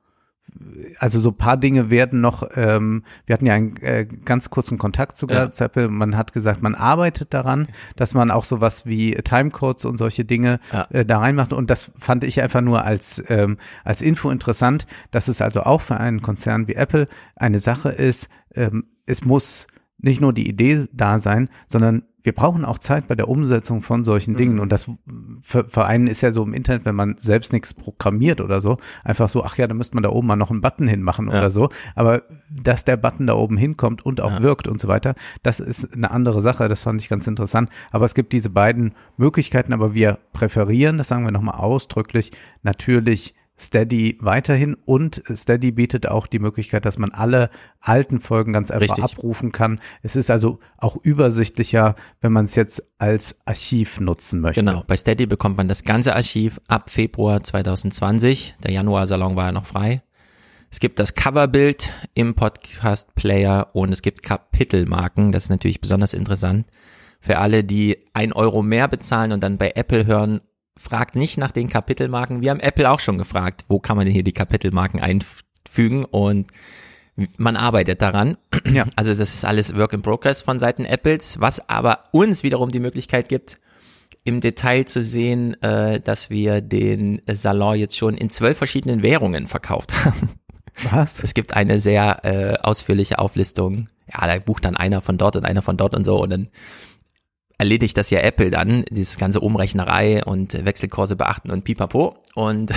also 0.98 1.20
so 1.20 1.32
paar 1.32 1.56
Dinge 1.56 1.90
werden 1.90 2.20
noch, 2.20 2.48
ähm, 2.56 3.04
wir 3.26 3.34
hatten 3.34 3.46
ja 3.46 3.54
einen 3.54 3.76
äh, 3.78 4.06
ganz 4.24 4.50
kurzen 4.50 4.78
Kontakt 4.78 5.16
sogar 5.18 5.44
Ja. 5.44 5.50
zu 5.50 5.64
Apple, 5.64 5.88
man 5.88 6.16
hat 6.16 6.32
gesagt, 6.32 6.62
man 6.62 6.74
arbeitet 6.74 7.32
daran, 7.34 7.68
dass 7.96 8.14
man 8.14 8.30
auch 8.30 8.44
sowas 8.44 8.86
wie 8.86 9.12
Timecodes 9.14 9.84
und 9.84 9.98
solche 9.98 10.24
Dinge 10.24 10.60
Ja. 10.72 10.86
äh, 10.90 11.04
da 11.04 11.18
reinmacht 11.18 11.52
und 11.52 11.70
das 11.70 11.90
fand 11.98 12.24
ich 12.24 12.40
einfach 12.42 12.60
nur 12.60 12.84
als, 12.84 13.22
ähm, 13.28 13.58
als 13.84 14.02
Info 14.02 14.30
interessant, 14.30 14.86
dass 15.10 15.28
es 15.28 15.40
also 15.40 15.62
auch 15.62 15.80
für 15.80 15.98
einen 15.98 16.22
Konzern 16.22 16.68
wie 16.68 16.74
Apple 16.74 17.06
eine 17.36 17.60
Sache 17.60 17.90
ist, 17.90 18.28
ähm, 18.54 18.84
es 19.06 19.24
muss 19.24 19.66
nicht 19.98 20.20
nur 20.20 20.32
die 20.32 20.48
Idee 20.48 20.86
da 20.92 21.18
sein, 21.18 21.48
sondern 21.66 22.02
wir 22.22 22.34
brauchen 22.34 22.64
auch 22.64 22.78
Zeit 22.78 23.08
bei 23.08 23.14
der 23.14 23.28
Umsetzung 23.28 23.80
von 23.80 24.04
solchen 24.04 24.36
Dingen. 24.36 24.56
Mhm. 24.56 24.60
Und 24.60 24.72
das 24.72 24.90
für, 25.40 25.64
für 25.64 25.86
einen 25.86 26.08
ist 26.08 26.20
ja 26.20 26.30
so 26.30 26.42
im 26.42 26.52
Internet, 26.52 26.84
wenn 26.84 26.94
man 26.94 27.16
selbst 27.18 27.52
nichts 27.52 27.72
programmiert 27.72 28.40
oder 28.40 28.60
so, 28.60 28.76
einfach 29.02 29.28
so, 29.30 29.44
ach 29.44 29.56
ja, 29.56 29.66
da 29.66 29.74
müsste 29.74 29.94
man 29.96 30.02
da 30.02 30.10
oben 30.10 30.26
mal 30.26 30.36
noch 30.36 30.50
einen 30.50 30.60
Button 30.60 30.88
hinmachen 30.88 31.28
Ja. 31.28 31.38
oder 31.38 31.50
so. 31.50 31.70
Aber 31.94 32.22
dass 32.50 32.84
der 32.84 32.96
Button 32.96 33.26
da 33.28 33.34
oben 33.34 33.56
hinkommt 33.56 34.04
und 34.04 34.20
auch 34.20 34.32
Ja. 34.32 34.42
wirkt 34.42 34.68
und 34.68 34.80
so 34.80 34.88
weiter, 34.88 35.14
das 35.42 35.58
ist 35.58 35.94
eine 35.94 36.10
andere 36.10 36.40
Sache. 36.42 36.68
Das 36.68 36.82
fand 36.82 37.00
ich 37.00 37.08
ganz 37.08 37.26
interessant. 37.26 37.70
Aber 37.92 38.04
es 38.04 38.14
gibt 38.14 38.32
diese 38.32 38.50
beiden 38.50 38.92
Möglichkeiten, 39.16 39.72
aber 39.72 39.94
wir 39.94 40.18
präferieren, 40.32 40.98
das 40.98 41.08
sagen 41.08 41.24
wir 41.24 41.30
nochmal 41.32 41.58
ausdrücklich, 41.58 42.32
natürlich 42.62 43.34
Steady 43.58 44.18
weiterhin 44.20 44.74
und 44.84 45.22
Steady 45.34 45.72
bietet 45.72 46.06
auch 46.06 46.26
die 46.26 46.38
Möglichkeit, 46.38 46.84
dass 46.84 46.96
man 46.96 47.10
alle 47.10 47.50
alten 47.80 48.20
Folgen 48.20 48.52
ganz 48.52 48.70
einfach 48.70 48.96
Richtig. 48.96 49.04
abrufen 49.04 49.52
kann. 49.52 49.80
Es 50.02 50.16
ist 50.16 50.30
also 50.30 50.60
auch 50.76 50.96
übersichtlicher, 50.96 51.96
wenn 52.20 52.32
man 52.32 52.44
es 52.44 52.54
jetzt 52.54 52.82
als 52.98 53.36
Archiv 53.44 54.00
nutzen 54.00 54.40
möchte. 54.40 54.60
Genau, 54.60 54.84
bei 54.86 54.96
Steady 54.96 55.26
bekommt 55.26 55.56
man 55.56 55.68
das 55.68 55.82
ganze 55.82 56.14
Archiv 56.14 56.60
ab 56.68 56.90
Februar 56.90 57.42
2020. 57.42 58.56
Der 58.62 58.70
Januar-Salon 58.70 59.36
war 59.36 59.46
ja 59.46 59.52
noch 59.52 59.66
frei. 59.66 60.02
Es 60.70 60.80
gibt 60.80 60.98
das 60.98 61.14
Coverbild 61.14 61.92
im 62.14 62.34
Podcast-Player 62.34 63.68
und 63.72 63.90
es 63.90 64.02
gibt 64.02 64.22
Kapitelmarken. 64.22 65.32
Das 65.32 65.44
ist 65.44 65.50
natürlich 65.50 65.80
besonders 65.80 66.12
interessant. 66.12 66.66
Für 67.20 67.38
alle, 67.38 67.64
die 67.64 67.98
ein 68.12 68.32
Euro 68.32 68.62
mehr 68.62 68.86
bezahlen 68.86 69.32
und 69.32 69.42
dann 69.42 69.56
bei 69.56 69.72
Apple 69.74 70.06
hören, 70.06 70.40
fragt 70.78 71.16
nicht 71.16 71.38
nach 71.38 71.50
den 71.50 71.68
Kapitelmarken. 71.68 72.40
Wir 72.40 72.50
haben 72.50 72.60
Apple 72.60 72.88
auch 72.90 73.00
schon 73.00 73.18
gefragt, 73.18 73.64
wo 73.68 73.78
kann 73.78 73.96
man 73.96 74.06
denn 74.06 74.14
hier 74.14 74.22
die 74.22 74.32
Kapitelmarken 74.32 75.00
einfügen 75.00 76.04
und 76.04 76.48
man 77.36 77.56
arbeitet 77.56 78.00
daran. 78.00 78.36
Ja. 78.70 78.84
Also 78.96 79.14
das 79.14 79.34
ist 79.34 79.44
alles 79.44 79.74
Work 79.76 79.92
in 79.92 80.02
Progress 80.02 80.42
von 80.42 80.58
Seiten 80.58 80.84
Apples, 80.84 81.40
was 81.40 81.68
aber 81.68 82.04
uns 82.12 82.42
wiederum 82.42 82.70
die 82.70 82.80
Möglichkeit 82.80 83.28
gibt, 83.28 83.56
im 84.24 84.40
Detail 84.40 84.84
zu 84.84 85.02
sehen, 85.02 85.60
äh, 85.62 86.00
dass 86.00 86.28
wir 86.28 86.60
den 86.60 87.22
Salon 87.26 87.76
jetzt 87.76 87.96
schon 87.96 88.16
in 88.16 88.30
zwölf 88.30 88.58
verschiedenen 88.58 89.02
Währungen 89.02 89.46
verkauft 89.46 90.04
haben. 90.04 90.30
Was? 90.90 91.22
Es 91.22 91.34
gibt 91.34 91.54
eine 91.54 91.80
sehr 91.80 92.24
äh, 92.24 92.58
ausführliche 92.62 93.18
Auflistung. 93.18 93.88
Ja, 94.12 94.26
da 94.26 94.38
bucht 94.38 94.64
dann 94.64 94.76
einer 94.76 95.00
von 95.00 95.18
dort 95.18 95.36
und 95.36 95.44
einer 95.44 95.62
von 95.62 95.76
dort 95.76 95.94
und 95.94 96.04
so 96.04 96.22
und 96.22 96.30
dann 96.30 96.48
erledigt 97.58 97.96
das 97.96 98.10
ja 98.10 98.20
Apple 98.20 98.50
dann, 98.50 98.84
dieses 98.90 99.16
ganze 99.18 99.40
Umrechnerei 99.40 100.24
und 100.24 100.64
Wechselkurse 100.64 101.16
beachten 101.16 101.50
und 101.50 101.64
pipapo. 101.64 102.16
Und 102.34 102.70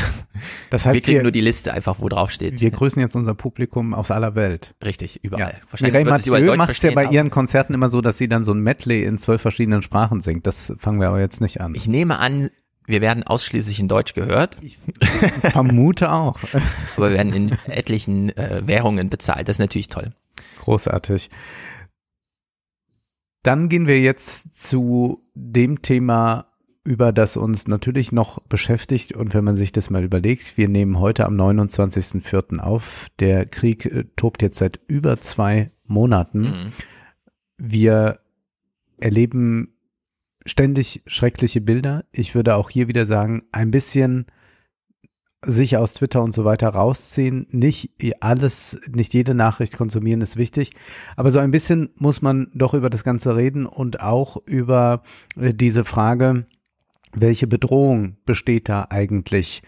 Das 0.72 0.86
wir 0.86 0.92
heißt, 0.94 1.04
kriegen 1.04 1.18
wir, 1.18 1.24
nur 1.24 1.32
die 1.32 1.42
Liste 1.42 1.72
einfach, 1.72 1.98
wo 2.00 2.10
drauf 2.10 2.32
steht. 2.32 2.60
wir 2.60 2.72
grüßen 2.72 3.00
jetzt 3.00 3.16
unser 3.16 3.36
Publikum 3.36 3.94
aus 3.94 4.10
aller 4.10 4.34
Welt. 4.34 4.74
Richtig, 4.84 5.24
überall. 5.24 5.54
Ja. 5.54 5.60
Wahrscheinlich 5.70 5.94
Mireille 5.94 6.58
macht 6.58 6.72
es 6.72 6.82
ja 6.82 6.92
bei 6.92 7.06
ihren 7.06 7.30
Konzerten 7.30 7.76
immer 7.76 7.90
so, 7.90 8.02
dass 8.02 8.18
sie 8.18 8.28
dann 8.28 8.44
so 8.44 8.54
ein 8.54 8.60
Medley 8.60 9.04
in 9.04 9.20
zwölf 9.20 9.42
verschiedenen 9.42 9.84
Sprachen 9.84 10.20
singt. 10.20 10.48
Das 10.48 10.74
fangen 10.78 11.00
wir 11.00 11.10
aber 11.10 11.20
jetzt 11.20 11.42
nicht 11.42 11.62
an. 11.62 11.76
Ich 11.76 11.88
nehme 11.88 12.18
an, 12.18 12.50
wir 12.88 13.02
werden 13.02 13.24
ausschließlich 13.24 13.80
in 13.80 13.88
Deutsch 13.88 14.14
gehört, 14.14 14.58
vermute 15.52 16.12
auch. 16.12 16.40
aber 16.98 17.12
wir 17.12 17.18
werden 17.18 17.34
in 17.34 17.52
etlichen 17.68 18.36
äh, 18.36 18.64
Währungen 18.66 19.10
bezahlt. 19.10 19.48
Das 19.48 19.58
ist 19.58 19.60
natürlich 19.60 19.90
toll. 19.90 20.12
Großartig. 20.62 21.30
Dann 23.44 23.70
gehen 23.70 23.88
wir 23.88 24.00
jetzt 24.00 24.56
zu 24.56 25.22
dem 25.34 25.82
Thema, 25.82 26.48
über 26.84 27.12
das 27.12 27.38
uns 27.38 27.68
natürlich 27.68 28.12
noch 28.12 28.40
beschäftigt. 28.42 29.14
Und 29.14 29.34
wenn 29.34 29.44
man 29.44 29.58
sich 29.58 29.72
das 29.72 29.90
mal 29.90 30.04
überlegt, 30.04 30.58
wir 30.58 30.68
nehmen 30.68 31.00
heute 31.00 31.26
am 31.26 31.36
29.04. 31.36 32.60
auf. 32.60 33.08
Der 33.20 33.46
Krieg 33.46 33.86
äh, 33.86 34.06
tobt 34.16 34.42
jetzt 34.42 34.60
seit 34.60 34.80
über 34.88 35.22
zwei 35.22 35.72
Monaten. 35.86 36.42
Mhm. 36.42 36.72
Wir 37.58 38.20
erleben 39.00 39.74
ständig 40.46 41.04
schreckliche 41.06 41.62
Bilder. 41.62 42.06
Ich 42.12 42.34
würde 42.34 42.56
auch 42.56 42.70
hier 42.70 42.88
wieder 42.88 43.06
sagen, 43.06 43.44
ein 43.52 43.72
bisschen 43.72 44.26
sich 45.44 45.78
aus 45.78 45.96
Twitter 45.96 46.22
und 46.22 46.34
so 46.34 46.46
weiter 46.46 46.70
rausziehen. 46.70 47.48
Nicht 47.50 47.92
alles, 48.20 48.80
nicht 48.92 49.14
jede 49.14 49.34
Nachricht 49.34 49.76
konsumieren 49.76 50.22
ist 50.22 50.38
wichtig. 50.38 50.72
Aber 51.16 51.32
so 51.32 51.40
ein 51.40 51.52
bisschen 51.52 51.90
muss 51.98 52.22
man 52.22 52.52
doch 52.54 52.74
über 52.74 52.90
das 52.90 53.04
Ganze 53.04 53.36
reden 53.36 53.66
und 53.66 54.02
auch 54.02 54.38
über 54.46 55.02
äh, 55.36 55.54
diese 55.54 55.84
Frage, 55.84 56.46
welche 57.14 57.48
Bedrohung 57.48 58.18
besteht 58.26 58.70
da 58.70 58.88
eigentlich 58.90 59.64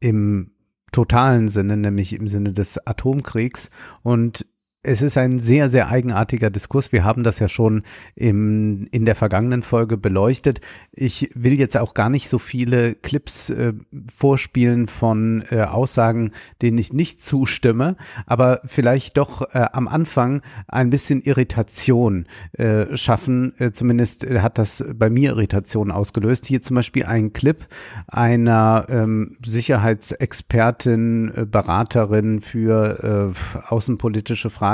im 0.00 0.52
totalen 0.92 1.48
Sinne, 1.48 1.76
nämlich 1.76 2.12
im 2.12 2.28
Sinne 2.28 2.52
des 2.52 2.86
Atomkriegs. 2.86 3.70
Und 4.02 4.46
es 4.84 5.02
ist 5.02 5.16
ein 5.16 5.40
sehr, 5.40 5.70
sehr 5.70 5.88
eigenartiger 5.88 6.50
Diskurs. 6.50 6.92
Wir 6.92 7.04
haben 7.04 7.24
das 7.24 7.38
ja 7.38 7.48
schon 7.48 7.82
im, 8.14 8.86
in 8.90 9.06
der 9.06 9.14
vergangenen 9.14 9.62
Folge 9.62 9.96
beleuchtet. 9.96 10.60
Ich 10.92 11.30
will 11.34 11.58
jetzt 11.58 11.76
auch 11.76 11.94
gar 11.94 12.10
nicht 12.10 12.28
so 12.28 12.38
viele 12.38 12.94
Clips 12.94 13.50
äh, 13.50 13.72
vorspielen 14.12 14.86
von 14.86 15.42
äh, 15.50 15.62
Aussagen, 15.62 16.32
denen 16.60 16.76
ich 16.76 16.92
nicht 16.92 17.24
zustimme, 17.24 17.96
aber 18.26 18.60
vielleicht 18.66 19.16
doch 19.16 19.42
äh, 19.54 19.66
am 19.72 19.88
Anfang 19.88 20.42
ein 20.68 20.90
bisschen 20.90 21.22
Irritation 21.22 22.26
äh, 22.52 22.94
schaffen. 22.96 23.54
Äh, 23.58 23.72
zumindest 23.72 24.26
hat 24.26 24.58
das 24.58 24.84
bei 24.94 25.08
mir 25.08 25.30
Irritation 25.30 25.90
ausgelöst. 25.90 26.44
Hier 26.44 26.62
zum 26.62 26.76
Beispiel 26.76 27.04
ein 27.04 27.32
Clip 27.32 27.66
einer 28.06 28.86
ähm, 28.90 29.38
Sicherheitsexpertin, 29.44 31.32
äh, 31.34 31.46
Beraterin 31.46 32.42
für 32.42 33.32
äh, 33.34 33.62
außenpolitische 33.68 34.50
Fragen, 34.50 34.73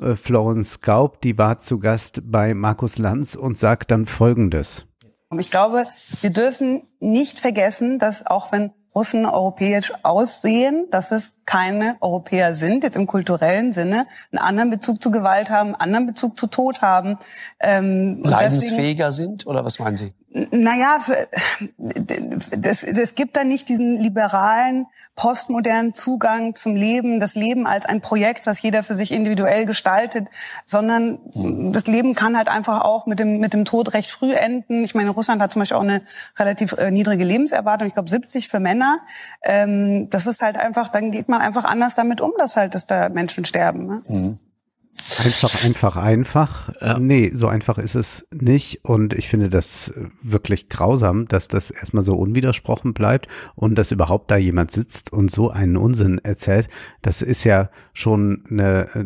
äh, 0.00 0.14
Florence 0.16 0.80
Gaub, 0.80 1.20
die 1.20 1.38
war 1.38 1.58
zu 1.58 1.78
Gast 1.78 2.20
bei 2.24 2.54
Markus 2.54 2.98
Lanz 2.98 3.34
und 3.34 3.58
sagt 3.58 3.90
dann 3.90 4.06
Folgendes. 4.06 4.86
Ich 5.38 5.50
glaube, 5.50 5.84
wir 6.20 6.30
dürfen 6.30 6.82
nicht 7.00 7.40
vergessen, 7.40 7.98
dass 7.98 8.26
auch 8.26 8.52
wenn 8.52 8.70
Russen 8.94 9.26
europäisch 9.26 9.92
aussehen, 10.04 10.86
dass 10.90 11.12
es 11.12 11.40
keine 11.44 11.96
Europäer 12.00 12.54
sind, 12.54 12.82
jetzt 12.82 12.96
im 12.96 13.06
kulturellen 13.06 13.74
Sinne, 13.74 14.06
einen 14.32 14.38
anderen 14.38 14.70
Bezug 14.70 15.02
zu 15.02 15.10
Gewalt 15.10 15.50
haben, 15.50 15.74
einen 15.74 15.82
anderen 15.82 16.06
Bezug 16.06 16.38
zu 16.38 16.46
Tod 16.46 16.80
haben. 16.80 17.18
Ähm, 17.60 18.22
und 18.22 18.30
deswegen- 18.30 18.30
leidensfähiger 18.30 19.12
sind 19.12 19.46
oder 19.46 19.66
was 19.66 19.78
meinen 19.78 19.96
Sie? 19.96 20.14
Naja, 20.50 20.98
es 22.62 23.14
gibt 23.14 23.38
da 23.38 23.44
nicht 23.44 23.70
diesen 23.70 23.96
liberalen, 23.96 24.86
postmodernen 25.14 25.94
Zugang 25.94 26.54
zum 26.54 26.76
Leben, 26.76 27.20
das 27.20 27.36
Leben 27.36 27.66
als 27.66 27.86
ein 27.86 28.02
Projekt, 28.02 28.44
was 28.46 28.60
jeder 28.60 28.82
für 28.82 28.94
sich 28.94 29.12
individuell 29.12 29.64
gestaltet, 29.64 30.28
sondern 30.66 31.18
mhm. 31.32 31.72
das 31.72 31.86
Leben 31.86 32.14
kann 32.14 32.36
halt 32.36 32.48
einfach 32.48 32.82
auch 32.82 33.06
mit 33.06 33.18
dem, 33.18 33.38
mit 33.38 33.54
dem 33.54 33.64
Tod 33.64 33.94
recht 33.94 34.10
früh 34.10 34.34
enden. 34.34 34.84
Ich 34.84 34.94
meine, 34.94 35.08
Russland 35.08 35.40
hat 35.40 35.52
zum 35.52 35.60
Beispiel 35.60 35.78
auch 35.78 35.82
eine 35.82 36.02
relativ 36.38 36.72
äh, 36.72 36.90
niedrige 36.90 37.24
Lebenserwartung, 37.24 37.88
ich 37.88 37.94
glaube 37.94 38.10
70 38.10 38.48
für 38.48 38.60
Männer. 38.60 38.98
Ähm, 39.42 40.10
das 40.10 40.26
ist 40.26 40.42
halt 40.42 40.58
einfach, 40.58 40.88
dann 40.88 41.12
geht 41.12 41.30
man 41.30 41.40
einfach 41.40 41.64
anders 41.64 41.94
damit 41.94 42.20
um, 42.20 42.32
dass 42.36 42.56
halt, 42.56 42.74
dass 42.74 42.84
da 42.84 43.08
Menschen 43.08 43.46
sterben. 43.46 43.86
Ne? 43.86 44.02
Mhm. 44.06 44.38
Einfach, 45.24 45.64
einfach, 45.64 45.96
einfach. 45.96 46.70
Ja. 46.80 46.98
Nee, 46.98 47.30
so 47.32 47.48
einfach 47.48 47.78
ist 47.78 47.94
es 47.94 48.26
nicht. 48.32 48.84
Und 48.84 49.12
ich 49.14 49.28
finde 49.28 49.48
das 49.48 49.92
wirklich 50.22 50.68
grausam, 50.68 51.28
dass 51.28 51.48
das 51.48 51.70
erstmal 51.70 52.02
so 52.02 52.14
unwidersprochen 52.14 52.92
bleibt 52.92 53.28
und 53.54 53.76
dass 53.76 53.92
überhaupt 53.92 54.30
da 54.30 54.36
jemand 54.36 54.72
sitzt 54.72 55.12
und 55.12 55.30
so 55.30 55.50
einen 55.50 55.76
Unsinn 55.76 56.18
erzählt. 56.18 56.68
Das 57.02 57.22
ist 57.22 57.44
ja 57.44 57.70
schon 57.92 58.44
eine 58.50 58.88
äh, 58.94 59.04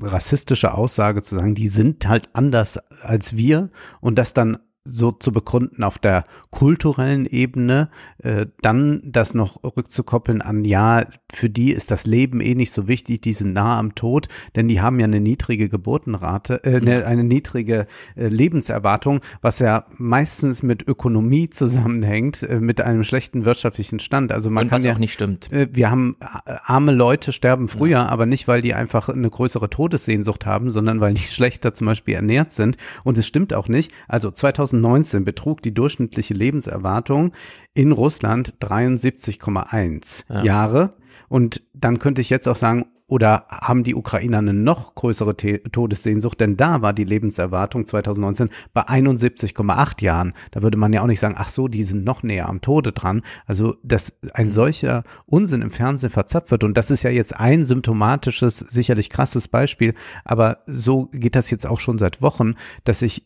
rassistische 0.00 0.74
Aussage 0.74 1.22
zu 1.22 1.34
sagen, 1.34 1.54
die 1.54 1.68
sind 1.68 2.06
halt 2.08 2.28
anders 2.34 2.78
als 3.02 3.36
wir 3.36 3.70
und 4.00 4.16
das 4.16 4.34
dann 4.34 4.58
so 4.90 5.12
zu 5.12 5.32
begründen 5.32 5.84
auf 5.84 5.98
der 5.98 6.24
kulturellen 6.50 7.26
Ebene, 7.26 7.90
äh, 8.18 8.46
dann 8.62 9.02
das 9.04 9.34
noch 9.34 9.62
rückzukoppeln 9.62 10.42
an, 10.42 10.64
ja, 10.64 11.04
für 11.32 11.50
die 11.50 11.72
ist 11.72 11.90
das 11.90 12.06
Leben 12.06 12.40
eh 12.40 12.54
nicht 12.54 12.72
so 12.72 12.88
wichtig, 12.88 13.22
die 13.22 13.32
sind 13.32 13.52
nah 13.52 13.78
am 13.78 13.94
Tod, 13.94 14.28
denn 14.56 14.68
die 14.68 14.80
haben 14.80 14.98
ja 14.98 15.04
eine 15.04 15.20
niedrige 15.20 15.68
Geburtenrate, 15.68 16.64
äh, 16.64 16.76
eine, 16.76 17.06
eine 17.06 17.24
niedrige 17.24 17.86
äh, 18.16 18.28
Lebenserwartung, 18.28 19.20
was 19.42 19.58
ja 19.58 19.84
meistens 19.96 20.62
mit 20.62 20.86
Ökonomie 20.86 21.50
zusammenhängt, 21.50 22.42
äh, 22.42 22.60
mit 22.60 22.80
einem 22.80 23.04
schlechten 23.04 23.44
wirtschaftlichen 23.44 24.00
Stand. 24.00 24.32
Also 24.32 24.50
man 24.50 24.64
Und 24.64 24.70
kann 24.70 24.78
was 24.78 24.84
ja, 24.84 24.92
auch 24.92 24.98
nicht 24.98 25.12
stimmt. 25.12 25.52
Äh, 25.52 25.68
wir 25.72 25.90
haben 25.90 26.16
äh, 26.20 26.54
arme 26.64 26.92
Leute 26.92 27.32
sterben 27.32 27.68
früher, 27.68 27.90
ja. 27.90 28.06
aber 28.06 28.26
nicht, 28.26 28.48
weil 28.48 28.62
die 28.62 28.74
einfach 28.74 29.08
eine 29.08 29.28
größere 29.28 29.70
Todessehnsucht 29.70 30.46
haben, 30.46 30.70
sondern 30.70 31.00
weil 31.00 31.14
die 31.14 31.22
schlechter 31.30 31.74
zum 31.74 31.86
Beispiel 31.86 32.14
ernährt 32.14 32.52
sind. 32.52 32.76
Und 33.04 33.18
es 33.18 33.26
stimmt 33.26 33.52
auch 33.54 33.68
nicht. 33.68 33.92
Also 34.06 34.30
2000 34.30 34.77
2019 34.80 35.24
betrug 35.24 35.62
die 35.62 35.74
durchschnittliche 35.74 36.34
Lebenserwartung 36.34 37.32
in 37.74 37.92
Russland 37.92 38.54
73,1 38.60 40.24
ja. 40.28 40.42
Jahre. 40.42 40.90
Und 41.28 41.62
dann 41.74 41.98
könnte 41.98 42.20
ich 42.20 42.30
jetzt 42.30 42.48
auch 42.48 42.56
sagen, 42.56 42.86
oder 43.10 43.46
haben 43.48 43.84
die 43.84 43.94
Ukrainer 43.94 44.38
eine 44.38 44.52
noch 44.52 44.94
größere 44.94 45.34
T 45.34 45.58
Todessehnsucht? 45.58 46.38
Denn 46.40 46.58
da 46.58 46.82
war 46.82 46.92
die 46.92 47.04
Lebenserwartung 47.04 47.86
2019 47.86 48.50
bei 48.74 48.82
71,8 48.82 50.04
Jahren. 50.04 50.34
Da 50.50 50.60
würde 50.60 50.76
man 50.76 50.92
ja 50.92 51.00
auch 51.00 51.06
nicht 51.06 51.20
sagen, 51.20 51.34
ach 51.38 51.48
so, 51.48 51.68
die 51.68 51.84
sind 51.84 52.04
noch 52.04 52.22
näher 52.22 52.48
am 52.48 52.60
Tode 52.60 52.92
dran. 52.92 53.22
Also, 53.46 53.74
dass 53.82 54.12
ein 54.34 54.48
mhm. 54.48 54.52
solcher 54.52 55.04
Unsinn 55.24 55.62
im 55.62 55.70
Fernsehen 55.70 56.10
verzapft 56.10 56.50
wird. 56.50 56.64
Und 56.64 56.76
das 56.76 56.90
ist 56.90 57.02
ja 57.02 57.08
jetzt 57.08 57.34
ein 57.34 57.64
symptomatisches, 57.64 58.58
sicherlich 58.58 59.08
krasses 59.08 59.48
Beispiel. 59.48 59.94
Aber 60.24 60.58
so 60.66 61.06
geht 61.06 61.34
das 61.34 61.50
jetzt 61.50 61.66
auch 61.66 61.80
schon 61.80 61.96
seit 61.96 62.20
Wochen, 62.20 62.56
dass 62.84 63.00
ich 63.00 63.24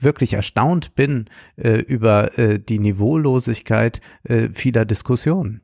wirklich 0.00 0.34
erstaunt 0.34 0.94
bin 0.94 1.26
äh, 1.56 1.78
über 1.78 2.38
äh, 2.38 2.58
die 2.58 2.78
Niveaulosigkeit 2.78 4.00
äh, 4.24 4.48
vieler 4.52 4.84
Diskussionen. 4.84 5.62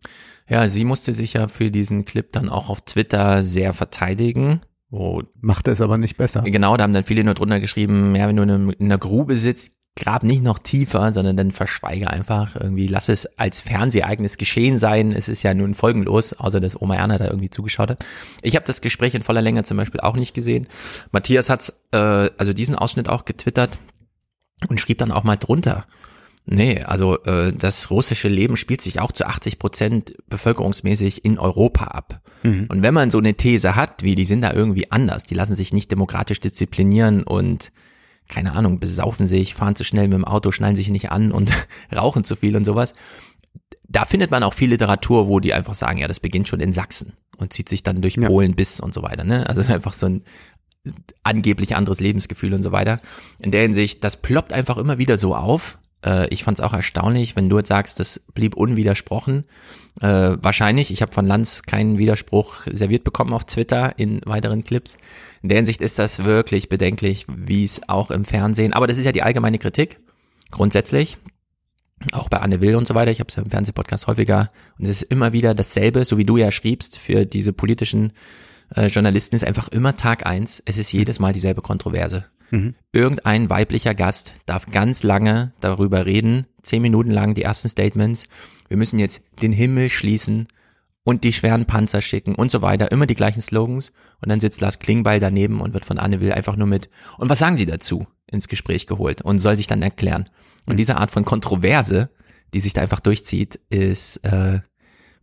Ja, 0.49 0.69
sie 0.69 0.85
musste 0.85 1.15
sich 1.15 1.35
ja 1.35 1.49
für 1.49 1.71
diesen 1.71 2.05
Clip 2.05 2.31
dann 2.33 2.49
auch 2.49 2.69
auf 2.69 2.83
Twitter 2.83 3.43
sehr 3.43 3.73
verteidigen. 3.73 4.61
Wo 4.91 5.23
Macht 5.41 5.67
es 5.69 5.81
aber 5.81 5.99
nicht 5.99 6.17
besser. 6.17 6.43
Genau, 6.43 6.77
da 6.77 6.85
haben 6.85 6.93
dann 6.93 7.03
viele 7.03 7.25
nur 7.25 7.35
drunter 7.35 7.59
geschrieben, 7.59 8.15
ja, 8.15 8.29
wenn 8.29 8.37
du 8.37 8.43
in, 8.43 8.71
in 8.71 8.87
einer 8.87 8.99
Grube 8.99 9.37
sitzt, 9.37 9.75
grab 9.97 10.25
nicht 10.25 10.43
noch 10.43 10.59
tiefer, 10.59 11.13
sondern 11.13 11.37
dann 11.37 11.53
verschweige 11.53 12.11
einfach 12.11 12.57
irgendwie, 12.57 12.89
lass 12.89 13.09
es 13.09 13.27
als 13.39 13.61
Fernsehereignis 13.61 14.39
geschehen 14.39 14.79
sein. 14.79 15.13
Es 15.13 15.29
ist 15.29 15.45
ja 15.45 15.55
nun 15.55 15.75
folgenlos, 15.75 16.33
außer 16.33 16.61
dass 16.61 16.81
Oma 16.81 16.97
Erna 16.97 17.19
da 17.19 17.27
irgendwie 17.27 17.51
zugeschaut 17.51 17.91
hat. 17.91 18.05
Ich 18.43 18.57
habe 18.57 18.67
das 18.67 18.81
Gespräch 18.81 19.15
in 19.15 19.23
voller 19.23 19.43
Länge 19.43 19.63
zum 19.63 19.77
Beispiel 19.77 20.01
auch 20.01 20.17
nicht 20.17 20.35
gesehen. 20.35 20.67
Matthias 21.13 21.49
hat's, 21.49 21.81
äh, 21.93 21.97
also 21.97 22.53
diesen 22.53 22.75
Ausschnitt 22.75 23.09
auch 23.09 23.25
getwittert 23.25 23.79
und 24.69 24.81
schrieb 24.81 24.99
dann 24.99 25.13
auch 25.13 25.23
mal 25.23 25.37
drunter. 25.37 25.87
Nee, 26.47 26.83
also 26.83 27.23
äh, 27.23 27.53
das 27.53 27.91
russische 27.91 28.29
Leben 28.29 28.57
spielt 28.57 28.83
sich 28.83 29.01
auch 29.01 29.13
zu 29.13 29.27
80 29.27 29.59
Prozent 29.59 30.15
bevölkerungsmäßig 30.29 31.25
in 31.25 31.39
Europa 31.39 31.87
ab. 31.87 32.21
Mhm. 32.43 32.67
Und 32.69 32.83
wenn 32.83 32.93
man 32.93 33.11
so 33.11 33.19
eine 33.19 33.35
These 33.35 33.77
hat, 33.77 34.03
wie 34.03 34.15
die 34.15 34.27
sind 34.27 34.43
da 34.43 34.53
irgendwie 34.53 34.91
anders, 34.91 35.25
die 35.25 35.35
lassen 35.35 35.57
sich 35.57 35.73
nicht 35.73 35.91
demokratisch 35.91 36.41
disziplinieren 36.41 37.23
und 37.23 37.73
keine 38.29 38.53
Ahnung, 38.53 38.81
besaufen 38.81 39.27
sich, 39.27 39.55
fahren 39.55 39.77
zu 39.77 39.85
schnell 39.85 40.09
mit 40.09 40.15
dem 40.15 40.25
Auto, 40.25 40.51
schnallen 40.51 40.77
sich 40.77 40.89
nicht 40.89 41.11
an 41.11 41.33
und 41.33 41.53
rauchen 41.95 42.25
zu 42.25 42.37
viel 42.37 42.57
und 42.57 42.65
sowas. 42.65 42.95
Da 43.87 44.05
findet 44.05 44.31
man 44.31 44.43
auch 44.43 44.55
viel 44.55 44.71
Literatur, 44.71 45.29
wo 45.29 45.41
die 45.41 45.53
einfach 45.55 45.75
sagen, 45.75 45.99
ja, 45.99 46.09
das 46.09 46.21
beginnt 46.21 46.49
schon 46.49 46.61
in 46.61 46.73
Sachsen 46.73 47.13
und 47.37 47.53
zieht 47.53 47.69
sich 47.69 47.83
dann 47.83 48.01
durch 48.01 48.17
Polen 48.17 48.55
bis 48.55 48.81
und 48.81 48.95
so 48.95 49.03
weiter. 49.03 49.25
Ne? 49.25 49.47
Also 49.49 49.61
einfach 49.73 49.93
so 49.93 50.07
ein 50.07 50.25
angeblich 51.23 51.77
anderes 51.77 52.01
Lebensgefühl 52.01 52.55
und 52.55 52.63
so 52.63 52.73
weiter. 52.73 52.99
In 53.39 53.51
der 53.51 53.63
Hinsicht, 53.63 54.05
das 54.05 54.17
ploppt 54.17 54.53
einfach 54.53 54.77
immer 54.79 54.99
wieder 54.99 55.19
so 55.19 55.35
auf. 55.35 55.79
Äh, 56.05 56.29
ich 56.29 56.45
fand 56.45 56.59
es 56.59 56.65
auch 56.65 56.73
erstaunlich, 56.73 57.37
wenn 57.37 57.49
du 57.49 57.59
jetzt 57.59 57.69
sagst, 57.69 57.99
das 57.99 58.21
blieb 58.35 58.57
unwidersprochen. 58.57 59.47
Äh, 60.01 60.37
wahrscheinlich, 60.41 60.91
ich 60.91 61.03
habe 61.03 61.13
von 61.13 61.27
Lanz 61.27 61.63
keinen 61.63 61.99
Widerspruch 61.99 62.63
serviert 62.71 63.05
bekommen 63.05 63.33
auf 63.33 63.45
Twitter 63.45 63.99
in 63.99 64.21
weiteren 64.25 64.65
Clips. 64.65 64.97
In 65.43 65.49
der 65.49 65.57
Hinsicht 65.57 65.83
ist 65.83 65.99
das 65.99 66.25
wirklich 66.25 66.69
bedenklich, 66.69 67.27
wie 67.29 67.65
es 67.65 67.89
auch 67.89 68.11
im 68.11 68.25
Fernsehen, 68.25 68.73
aber 68.73 68.87
das 68.87 68.99
ist 68.99 69.07
ja 69.07 69.13
die 69.13 69.23
allgemeine 69.23 69.59
Kritik, 69.59 70.01
grundsätzlich, 70.51 71.19
auch 72.13 72.29
bei 72.29 72.39
Anne 72.39 72.61
Will 72.61 72.75
und 72.75 72.89
so 72.89 72.95
weiter, 72.95 73.11
ich 73.11 73.21
habe 73.21 73.29
es 73.29 73.37
ja 73.37 73.43
im 73.43 73.51
Fernsehpodcast 73.51 74.09
häufiger 74.09 74.51
und 74.79 74.85
es 74.85 75.03
ist 75.03 75.13
immer 75.13 75.33
wieder 75.33 75.55
dasselbe, 75.55 76.05
so 76.05 76.19
wie 76.19 76.25
du 76.25 76.37
ja 76.37 76.51
schriebst, 76.51 76.99
für 76.99 77.25
diese 77.25 77.53
politischen 77.53 78.13
äh, 78.75 78.87
Journalisten 78.87 79.37
ist 79.37 79.45
einfach 79.45 79.69
immer 79.69 79.97
Tag 79.97 80.27
eins, 80.27 80.63
es 80.67 80.77
ist 80.77 80.93
jedes 80.93 81.19
Mal 81.21 81.33
dieselbe 81.33 81.63
Kontroverse. 81.63 82.27
Mhm. 82.55 82.75
Irgendein 82.93 83.51
weiblicher 83.51 83.95
Gast 83.95 84.33
darf 84.47 84.67
ganz 84.67 85.03
lange 85.03 85.53
darüber 85.61 86.07
reden, 86.07 86.47
zehn 86.63 86.83
Minuten 86.83 87.11
lang 87.11 87.35
die 87.35 87.43
ersten 87.43 87.69
Statements, 87.69 88.27
wir 88.69 88.77
müssen 88.77 88.99
jetzt 88.99 89.23
den 89.43 89.53
Himmel 89.53 89.91
schließen 89.91 90.47
und 91.03 91.25
die 91.25 91.33
schweren 91.33 91.67
Panzer 91.67 92.01
schicken 92.01 92.35
und 92.35 92.51
so 92.51 92.63
weiter, 92.63 92.93
immer 92.93 93.07
die 93.07 93.17
gleichen 93.17 93.43
Slogans 93.43 93.93
und 94.23 94.31
dann 94.31 94.41
sitzt 94.41 94.61
Lars 94.61 94.79
Klingbeil 94.79 95.21
daneben 95.21 95.61
und 95.61 95.75
wird 95.75 95.85
von 95.85 95.99
Anne 95.99 96.21
Will 96.21 96.33
einfach 96.33 96.57
nur 96.57 96.69
mit 96.69 96.89
und 97.19 97.29
was 97.29 97.41
sagen 97.41 97.57
Sie 97.57 97.67
dazu 97.67 98.07
ins 98.27 98.49
Gespräch 98.49 98.87
geholt 98.87 99.21
und 99.23 99.39
soll 99.39 99.57
sich 99.57 99.67
dann 99.67 99.83
erklären. 99.83 100.31
Und 100.67 100.75
mhm. 100.75 100.79
diese 100.79 100.97
Art 100.97 101.11
von 101.11 101.25
Kontroverse, 101.25 102.11
die 102.55 102.61
sich 102.61 102.73
da 102.73 102.83
einfach 102.83 103.01
durchzieht, 103.01 103.61
ist 103.69 104.19
äh, 104.25 104.61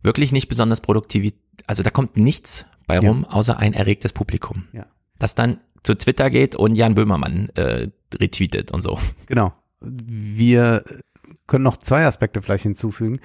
wirklich 0.02 0.32
nicht 0.32 0.48
besonders 0.48 0.80
produktiv. 0.80 1.32
Also 1.66 1.82
da 1.82 1.90
kommt 1.90 2.16
nichts 2.16 2.66
bei 2.86 2.98
rum, 2.98 3.26
ja. 3.26 3.34
außer 3.34 3.58
ein 3.58 3.72
erregtes 3.72 4.12
Publikum. 4.12 4.68
Ja. 4.72 4.86
Das 5.18 5.34
dann 5.34 5.58
zu 5.82 5.94
Twitter 5.96 6.30
geht 6.30 6.54
und 6.54 6.74
Jan 6.74 6.94
Böhmermann 6.94 7.48
äh, 7.54 7.88
retweetet 8.18 8.70
und 8.70 8.82
so. 8.82 8.98
Genau. 9.26 9.52
Wir 9.80 10.84
können 11.46 11.64
noch 11.64 11.76
zwei 11.76 12.06
Aspekte 12.06 12.40
vielleicht 12.40 12.62
hinzufügen 12.62 13.20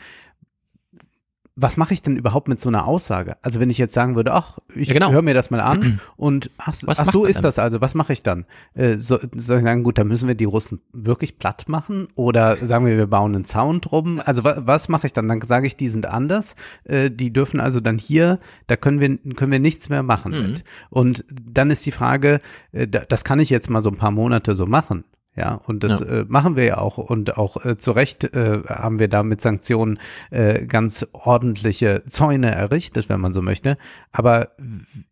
was 1.59 1.75
mache 1.75 1.91
ich 1.91 2.03
denn 2.03 2.15
überhaupt 2.15 2.47
mit 2.47 2.61
so 2.61 2.69
einer 2.69 2.87
Aussage? 2.87 3.35
Also 3.41 3.59
wenn 3.59 3.71
ich 3.71 3.79
jetzt 3.79 3.95
sagen 3.95 4.15
würde, 4.15 4.31
ach, 4.31 4.59
ich 4.75 4.89
ja, 4.89 4.93
genau. 4.93 5.11
höre 5.11 5.23
mir 5.23 5.33
das 5.33 5.49
mal 5.49 5.59
an 5.59 5.99
und 6.15 6.51
ach, 6.59 6.73
ach 6.85 7.11
so 7.11 7.25
ist 7.25 7.37
dann? 7.37 7.43
das 7.43 7.57
also, 7.57 7.81
was 7.81 7.95
mache 7.95 8.13
ich 8.13 8.21
dann? 8.21 8.45
Äh, 8.75 8.97
so, 8.97 9.17
soll 9.35 9.57
ich 9.57 9.63
sagen, 9.63 9.81
gut, 9.81 9.97
dann 9.97 10.07
müssen 10.07 10.27
wir 10.27 10.35
die 10.35 10.45
Russen 10.45 10.81
wirklich 10.93 11.39
platt 11.39 11.67
machen 11.67 12.09
oder 12.13 12.55
sagen 12.57 12.85
wir, 12.85 12.95
wir 12.95 13.07
bauen 13.07 13.33
einen 13.33 13.43
Zaun 13.43 13.81
drum? 13.81 14.21
Also 14.23 14.43
wa 14.43 14.61
was 14.65 14.87
mache 14.87 15.07
ich 15.07 15.13
dann? 15.13 15.27
Dann 15.27 15.41
sage 15.41 15.65
ich, 15.65 15.75
die 15.75 15.89
sind 15.89 16.05
anders, 16.05 16.55
äh, 16.83 17.09
die 17.09 17.33
dürfen 17.33 17.59
also 17.59 17.79
dann 17.79 17.97
hier, 17.97 18.39
da 18.67 18.75
können 18.75 18.99
wir 18.99 19.17
können 19.33 19.51
wir 19.51 19.59
nichts 19.59 19.89
mehr 19.89 20.03
machen 20.03 20.33
mhm. 20.33 20.47
mit. 20.51 20.63
Und 20.91 21.25
dann 21.29 21.71
ist 21.71 21.83
die 21.87 21.91
Frage, 21.91 22.37
äh, 22.71 22.87
das 22.87 23.23
kann 23.23 23.39
ich 23.39 23.49
jetzt 23.49 23.69
mal 23.69 23.81
so 23.81 23.89
ein 23.89 23.97
paar 23.97 24.11
Monate 24.11 24.53
so 24.53 24.67
machen. 24.67 25.05
Ja, 25.37 25.53
und 25.53 25.83
das 25.83 25.99
ja. 25.99 26.05
äh, 26.07 26.25
machen 26.27 26.55
wir 26.55 26.63
ja 26.63 26.77
auch. 26.79 26.97
Und 26.97 27.37
auch 27.37 27.63
äh, 27.63 27.77
zu 27.77 27.91
Recht 27.91 28.23
äh, 28.23 28.61
haben 28.67 28.97
wir 28.97 29.07
da 29.07 29.21
mit 29.21 29.39
Sanktionen 29.39 29.99
äh, 30.31 30.65
ganz 30.65 31.05
ordentliche 31.13 32.01
Zäune 32.09 32.49
errichtet, 32.49 33.07
wenn 33.07 33.21
man 33.21 33.33
so 33.33 33.43
möchte. 33.43 33.77
Aber 34.11 34.49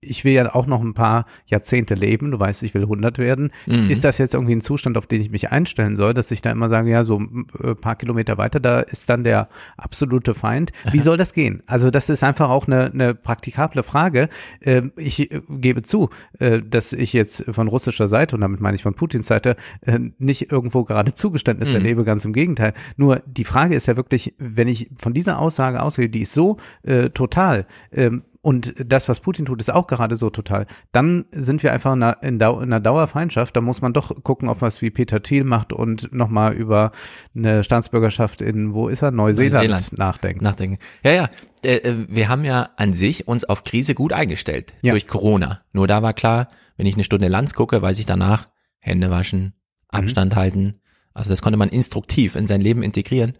ich 0.02 0.26
will 0.26 0.34
ja 0.34 0.56
auch 0.56 0.66
noch 0.66 0.82
ein 0.82 0.96
paar 0.96 1.26
Jahrzehnte 1.46 1.94
leben. 1.94 2.32
Du 2.32 2.40
weißt, 2.40 2.64
ich 2.64 2.74
will 2.74 2.82
100 2.82 3.20
werden. 3.20 3.52
Mhm. 3.68 3.88
Ist 3.92 4.04
das 4.04 4.18
jetzt 4.18 4.34
irgendwie 4.34 4.56
ein 4.56 4.62
Zustand, 4.62 4.98
auf 4.98 5.06
den 5.06 5.22
ich 5.22 5.30
mich 5.30 5.52
einstellen 5.52 5.96
soll, 5.96 6.16
dass 6.16 6.32
ich 6.32 6.42
da 6.42 6.50
immer 6.50 6.70
sage, 6.70 6.90
ja, 6.90 7.04
so 7.04 7.20
ein 7.20 7.46
äh, 7.62 7.76
paar 7.76 7.96
Kilometer 7.96 8.40
weiter, 8.40 8.60
da 8.60 8.80
ist 8.80 9.10
dann 9.12 9.24
der 9.24 9.48
absolute 9.78 10.34
Feind. 10.34 10.72
Wie 10.92 11.00
soll 11.00 11.18
das 11.18 11.34
gehen? 11.34 11.62
Also 11.68 11.92
das 11.92 12.10
ist 12.10 12.24
einfach 12.24 12.50
auch 12.50 12.66
eine, 12.66 12.86
eine 12.86 13.14
praktikable 13.14 13.84
Frage. 13.84 14.30
Äh, 14.62 14.84
ich 14.98 15.30
gebe 15.50 15.84
zu, 15.84 16.10
äh, 16.40 16.62
dass 16.62 16.94
ich 16.94 17.14
jetzt 17.14 17.46
von 17.52 17.68
russischer 17.68 18.08
Seite, 18.08 18.36
und 18.36 18.42
damit 18.42 18.60
meine 18.60 18.76
ich 18.76 18.82
von 18.82 18.96
Putins 18.96 19.28
Seite, 19.28 19.56
äh, 19.82 20.00
nicht 20.17 20.51
irgendwo 20.51 20.84
gerade 20.84 21.13
Zugeständnis 21.13 21.69
mhm. 21.69 21.75
erlebe, 21.75 22.04
ganz 22.04 22.25
im 22.25 22.34
Gegenteil. 22.34 22.73
Nur 22.97 23.21
die 23.25 23.43
Frage 23.43 23.75
ist 23.75 23.88
ja 23.88 23.95
wirklich, 23.95 24.36
wenn 24.38 24.67
ich 24.67 24.89
von 24.97 25.13
dieser 25.13 25.39
Aussage 25.39 25.82
ausgehe, 25.82 26.10
die 26.10 26.21
ist 26.21 26.34
so 26.34 26.58
äh, 26.84 27.10
total, 27.10 27.65
ähm, 27.91 28.23
und 28.45 28.75
das, 28.78 29.10
was 29.10 29.21
Putin 29.21 29.45
tut, 29.45 29.60
ist 29.60 29.73
auch 29.73 29.88
gerade 29.88 30.15
so 30.15 30.30
total, 30.30 30.67
dann 30.91 31.25
sind 31.32 31.63
wir 31.63 31.73
einfach 31.73 31.93
in 31.93 32.04
einer, 32.04 32.21
in 32.21 32.39
einer 32.43 32.80
Dauerfeindschaft. 32.80 33.56
Da 33.56 33.62
muss 33.62 33.82
man 33.82 33.91
doch 33.91 34.21
gucken, 34.21 34.49
ob 34.49 34.62
was 34.62 34.84
wie 34.84 34.91
Peter 34.91 35.23
Thiel 35.23 35.43
macht 35.43 35.73
und 35.73 36.13
nochmal 36.13 36.54
über 36.54 36.91
eine 37.36 37.63
Staatsbürgerschaft 37.63 38.41
in, 38.41 38.75
wo 38.75 38.88
ist 38.88 39.01
er, 39.01 39.10
Neuseeland, 39.10 39.71
Neuseeland. 39.71 39.97
nachdenken. 39.97 40.43
Nachdenken. 40.43 40.78
Ja, 41.04 41.12
ja. 41.12 41.30
Äh, 41.63 41.78
äh, 41.78 42.06
wir 42.08 42.30
haben 42.30 42.43
ja 42.43 42.69
an 42.78 42.93
sich 42.93 43.28
uns 43.28 43.45
auf 43.45 43.63
Krise 43.63 43.95
gut 43.95 44.13
eingestellt 44.13 44.75
ja. 44.84 44.91
durch 44.91 45.08
Corona. 45.08 45.58
Nur 45.73 45.88
da 45.88 46.04
war 46.04 46.13
klar, 46.13 46.47
wenn 46.78 46.86
ich 46.86 46.93
eine 46.93 47.04
Stunde 47.04 47.28
Lanz 47.28 47.56
gucke, 47.56 47.82
weiß 47.82 47.97
ich 47.97 48.06
danach, 48.06 48.45
Hände 48.78 49.10
waschen. 49.10 49.54
Abstand 49.89 50.34
mhm. 50.34 50.38
halten. 50.38 50.74
Also 51.13 51.30
das 51.30 51.41
konnte 51.41 51.58
man 51.58 51.69
instruktiv 51.69 52.36
in 52.36 52.45
sein 52.45 52.62
Leben 52.62 52.84
integrieren. 52.84 53.34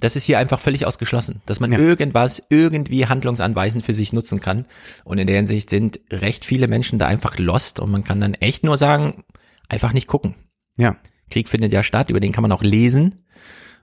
Das 0.00 0.16
ist 0.16 0.24
hier 0.24 0.38
einfach 0.38 0.58
völlig 0.58 0.86
ausgeschlossen, 0.86 1.42
dass 1.46 1.60
man 1.60 1.72
ja. 1.72 1.78
irgendwas 1.78 2.42
irgendwie 2.48 3.06
handlungsanweisend 3.06 3.84
für 3.84 3.94
sich 3.94 4.12
nutzen 4.12 4.40
kann. 4.40 4.64
Und 5.04 5.18
in 5.18 5.26
der 5.26 5.36
Hinsicht 5.36 5.70
sind 5.70 6.00
recht 6.10 6.44
viele 6.44 6.68
Menschen 6.68 6.98
da 6.98 7.06
einfach 7.06 7.38
lost 7.38 7.80
und 7.80 7.90
man 7.90 8.02
kann 8.02 8.20
dann 8.20 8.34
echt 8.34 8.64
nur 8.64 8.76
sagen, 8.76 9.24
einfach 9.68 9.92
nicht 9.92 10.06
gucken. 10.06 10.34
Ja. 10.76 10.96
Krieg 11.30 11.48
findet 11.48 11.72
ja 11.72 11.82
statt, 11.82 12.10
über 12.10 12.20
den 12.20 12.32
kann 12.32 12.42
man 12.42 12.52
auch 12.52 12.62
lesen. 12.62 13.22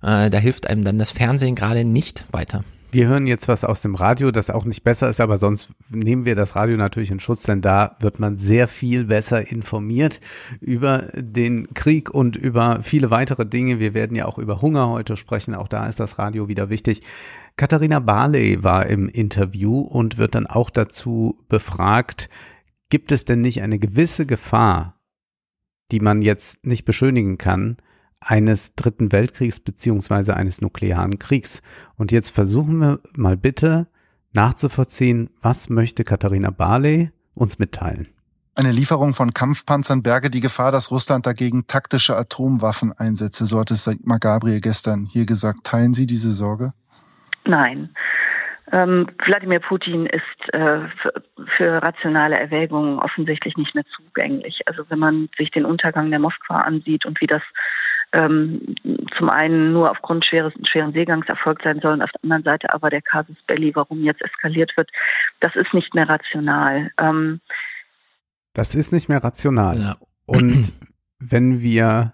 Äh, 0.01 0.29
da 0.29 0.37
hilft 0.39 0.67
einem 0.67 0.83
dann 0.83 0.99
das 0.99 1.11
Fernsehen 1.11 1.55
gerade 1.55 1.85
nicht 1.85 2.25
weiter. 2.31 2.63
Wir 2.97 3.07
hören 3.07 3.27
jetzt 3.27 3.47
was 3.47 3.63
aus 3.63 3.83
dem 3.83 3.93
Radio, 3.93 4.31
das 4.31 4.49
auch 4.49 4.65
nicht 4.65 4.83
besser 4.83 5.07
ist, 5.07 5.21
aber 5.21 5.37
sonst 5.37 5.69
nehmen 5.89 6.25
wir 6.25 6.33
das 6.33 6.55
Radio 6.55 6.77
natürlich 6.77 7.11
in 7.11 7.19
Schutz, 7.19 7.43
denn 7.43 7.61
da 7.61 7.95
wird 7.99 8.19
man 8.19 8.39
sehr 8.39 8.67
viel 8.67 9.03
besser 9.03 9.51
informiert 9.51 10.19
über 10.61 11.09
den 11.13 11.71
Krieg 11.75 12.09
und 12.09 12.35
über 12.35 12.81
viele 12.81 13.11
weitere 13.11 13.45
Dinge. 13.45 13.77
Wir 13.77 13.93
werden 13.93 14.17
ja 14.17 14.25
auch 14.25 14.39
über 14.39 14.63
Hunger 14.63 14.89
heute 14.89 15.15
sprechen. 15.15 15.53
Auch 15.53 15.67
da 15.67 15.85
ist 15.85 15.99
das 15.99 16.17
Radio 16.17 16.47
wieder 16.47 16.71
wichtig. 16.71 17.03
Katharina 17.55 17.99
Barley 17.99 18.63
war 18.63 18.87
im 18.87 19.09
Interview 19.09 19.79
und 19.81 20.17
wird 20.17 20.33
dann 20.33 20.47
auch 20.47 20.71
dazu 20.71 21.37
befragt, 21.49 22.29
gibt 22.89 23.11
es 23.11 23.25
denn 23.25 23.41
nicht 23.41 23.61
eine 23.61 23.77
gewisse 23.77 24.25
Gefahr, 24.25 24.99
die 25.91 25.99
man 25.99 26.23
jetzt 26.23 26.65
nicht 26.65 26.83
beschönigen 26.83 27.37
kann, 27.37 27.77
eines 28.19 28.75
dritten 28.75 29.11
Weltkriegs 29.11 29.59
beziehungsweise 29.59 30.35
eines 30.35 30.61
nuklearen 30.61 31.19
Kriegs. 31.19 31.61
Und 31.95 32.11
jetzt 32.11 32.31
versuchen 32.31 32.79
wir 32.79 32.99
mal 33.15 33.37
bitte 33.37 33.87
nachzuvollziehen, 34.33 35.29
was 35.41 35.69
möchte 35.69 36.03
Katharina 36.03 36.49
Barley 36.49 37.11
uns 37.35 37.59
mitteilen. 37.59 38.07
Eine 38.55 38.71
Lieferung 38.71 39.13
von 39.13 39.35
Kampfpanzern 39.35 40.01
berge 40.01 40.31
die 40.31 40.39
Gefahr, 40.39 40.71
dass 40.71 40.89
Russland 40.89 41.27
dagegen 41.27 41.67
taktische 41.67 42.17
Atomwaffen 42.17 42.91
einsetze, 42.91 43.45
so 43.45 43.59
hat 43.59 43.69
es 43.69 43.83
Sigmar 43.83 44.17
Gabriel 44.17 44.61
gestern 44.61 45.05
hier 45.05 45.27
gesagt. 45.27 45.63
Teilen 45.63 45.93
Sie 45.93 46.07
diese 46.07 46.31
Sorge? 46.31 46.73
Nein. 47.45 47.91
Ähm, 48.71 49.07
Wladimir 49.25 49.59
Putin 49.59 50.07
ist 50.07 50.53
äh, 50.53 50.79
für 51.55 51.83
rationale 51.83 52.37
Erwägungen 52.37 52.99
offensichtlich 52.99 53.55
nicht 53.57 53.75
mehr 53.75 53.85
zugänglich. 53.95 54.61
Also 54.65 54.83
wenn 54.89 54.99
man 54.99 55.29
sich 55.37 55.51
den 55.51 55.63
Untergang 55.63 56.09
der 56.09 56.19
Moskwa 56.19 56.57
ansieht 56.57 57.05
und 57.05 57.21
wie 57.21 57.27
das 57.27 57.43
ähm, 58.13 58.75
zum 59.17 59.29
einen 59.29 59.73
nur 59.73 59.91
aufgrund 59.91 60.25
schweres, 60.25 60.53
schweren 60.69 60.93
Seegangs 60.93 61.27
erfolgt 61.27 61.63
sein 61.63 61.79
sollen, 61.81 62.01
auf 62.01 62.11
der 62.11 62.23
anderen 62.23 62.43
Seite 62.43 62.73
aber 62.73 62.89
der 62.89 63.01
Casus 63.01 63.37
Belli, 63.47 63.75
warum 63.75 64.03
jetzt 64.03 64.21
eskaliert 64.21 64.71
wird, 64.77 64.89
das 65.41 65.55
ist 65.55 65.73
nicht 65.73 65.93
mehr 65.93 66.07
rational. 66.09 66.91
Ähm, 66.99 67.41
das 68.53 68.75
ist 68.75 68.93
nicht 68.93 69.09
mehr 69.09 69.23
rational. 69.23 69.79
Ja. 69.79 69.97
Und 70.25 70.73
wenn 71.19 71.61
wir 71.61 72.13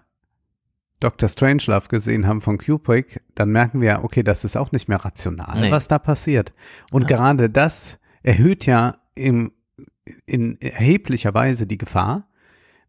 Dr. 1.00 1.28
Strangelove 1.28 1.88
gesehen 1.88 2.26
haben 2.26 2.40
von 2.40 2.58
Kubrick, 2.58 3.20
dann 3.34 3.50
merken 3.50 3.80
wir, 3.80 4.00
okay, 4.02 4.22
das 4.22 4.44
ist 4.44 4.56
auch 4.56 4.72
nicht 4.72 4.88
mehr 4.88 5.04
rational, 5.04 5.60
nee. 5.60 5.70
was 5.70 5.88
da 5.88 5.98
passiert. 5.98 6.52
Und 6.92 7.10
ja. 7.10 7.16
gerade 7.16 7.50
das 7.50 7.98
erhöht 8.22 8.66
ja 8.66 8.96
im, 9.14 9.52
in 10.26 10.60
erheblicher 10.60 11.34
Weise 11.34 11.66
die 11.66 11.78
Gefahr, 11.78 12.28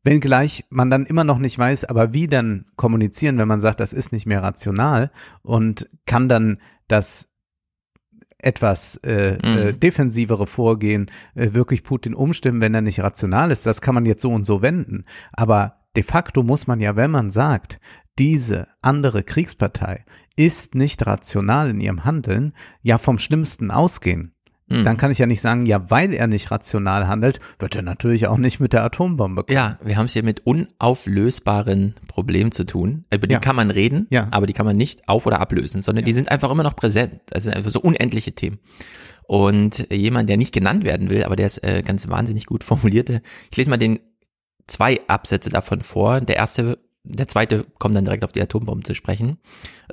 Wenngleich 0.06 0.66
man 0.70 0.92
dann 0.92 1.08
immer 1.08 1.24
noch 1.24 1.40
nicht 1.40 1.58
weiß, 1.58 1.86
aber 1.86 2.14
wie 2.14 2.28
dann 2.28 2.66
kommunizieren, 2.76 3.40
wenn 3.40 3.48
man 3.48 3.60
sagt, 3.60 3.80
das 3.80 3.92
ist 3.92 4.12
nicht 4.12 4.28
mehr 4.28 4.44
rational 4.44 5.12
und 5.42 5.90
kann 6.06 6.30
dann 6.30 6.60
das 6.88 7.28
etwas 8.38 8.98
äh, 8.98 9.34
äh 9.34 9.38
mhm. 9.38 9.58
äh, 9.58 9.74
defensivere 9.74 10.46
Vorgehen 10.46 11.10
äh, 11.34 11.54
wirklich 11.54 11.84
Putin 11.84 12.14
umstimmen, 12.14 12.62
wenn 12.62 12.76
er 12.76 12.82
nicht 12.82 13.00
rational 13.00 13.50
ist. 13.50 13.66
Das 13.66 13.82
kann 13.82 13.96
man 13.96 14.06
jetzt 14.06 14.22
so 14.22 14.32
und 14.32 14.46
so 14.46 14.62
wenden. 14.62 15.06
Aber 15.34 15.78
de 15.96 16.04
facto 16.04 16.44
muss 16.44 16.68
man 16.68 16.80
ja, 16.80 16.96
wenn 16.96 17.10
man 17.10 17.32
sagt, 17.32 17.80
diese 18.20 18.68
andere 18.84 19.24
Kriegspartei 19.24 20.06
ist 20.36 20.76
nicht 20.76 21.08
rational 21.08 21.72
in 21.72 21.82
ihrem 21.82 22.06
Handeln, 22.06 22.54
ja 22.84 23.00
vom 23.00 23.18
Schlimmsten 23.18 23.72
ausgehen. 23.72 24.35
Mhm. 24.68 24.84
Dann 24.84 24.98
kann 24.98 25.12
ich 25.12 25.20
ja 25.20 25.28
nicht 25.28 25.42
sagen, 25.42 25.66
ja, 25.66 25.92
weil 25.92 26.14
er 26.14 26.28
nicht 26.28 26.50
rational 26.50 27.08
handelt, 27.08 27.40
wird 27.60 27.76
er 27.76 27.84
natürlich 27.84 28.28
auch 28.28 28.38
nicht 28.38 28.60
mit 28.60 28.74
der 28.74 28.84
Atombombe 28.84 29.44
kommen. 29.44 29.56
Ja, 29.56 29.78
wir 29.84 29.98
haben 29.98 30.08
es 30.08 30.14
hier 30.14 30.24
mit 30.24 30.46
unauflösbaren 30.46 31.94
Problemen 32.08 32.52
zu 32.52 32.66
tun. 32.66 33.06
Über 33.14 33.28
die 33.28 33.34
ja. 33.34 33.40
kann 33.40 33.56
man 33.56 33.70
reden, 33.70 34.08
ja. 34.10 34.28
aber 34.32 34.48
die 34.48 34.54
kann 34.54 34.66
man 34.66 34.76
nicht 34.76 35.08
auf- 35.08 35.28
oder 35.28 35.40
ablösen, 35.40 35.84
sondern 35.84 36.04
ja. 36.04 36.08
die 36.08 36.14
sind 36.14 36.30
einfach 36.30 36.50
immer 36.50 36.64
noch 36.64 36.76
präsent. 36.76 37.22
Das 37.28 37.44
sind 37.44 37.54
einfach 37.56 37.70
so 37.70 37.80
unendliche 37.80 38.34
Themen. 38.34 38.60
Und 39.28 39.88
jemand, 39.92 40.30
der 40.30 40.38
nicht 40.38 40.54
genannt 40.54 40.84
werden 40.84 41.10
will, 41.10 41.24
aber 41.24 41.36
der 41.36 41.46
ist 41.46 41.64
äh, 41.64 41.84
ganz 41.86 42.08
wahnsinnig 42.08 42.46
gut 42.48 42.64
formulierte. 42.64 43.22
Ich 43.52 43.58
lese 43.58 43.70
mal 43.70 43.78
den 43.78 44.00
zwei 44.66 45.00
Absätze 45.08 45.52
davon 45.52 45.82
vor. 45.82 46.22
Der 46.22 46.38
erste, 46.38 46.80
der 47.04 47.28
zweite 47.28 47.68
kommt 47.78 47.96
dann 47.96 48.06
direkt 48.06 48.24
auf 48.24 48.32
die 48.32 48.42
Atombomben 48.42 48.84
zu 48.84 48.96
sprechen, 48.96 49.38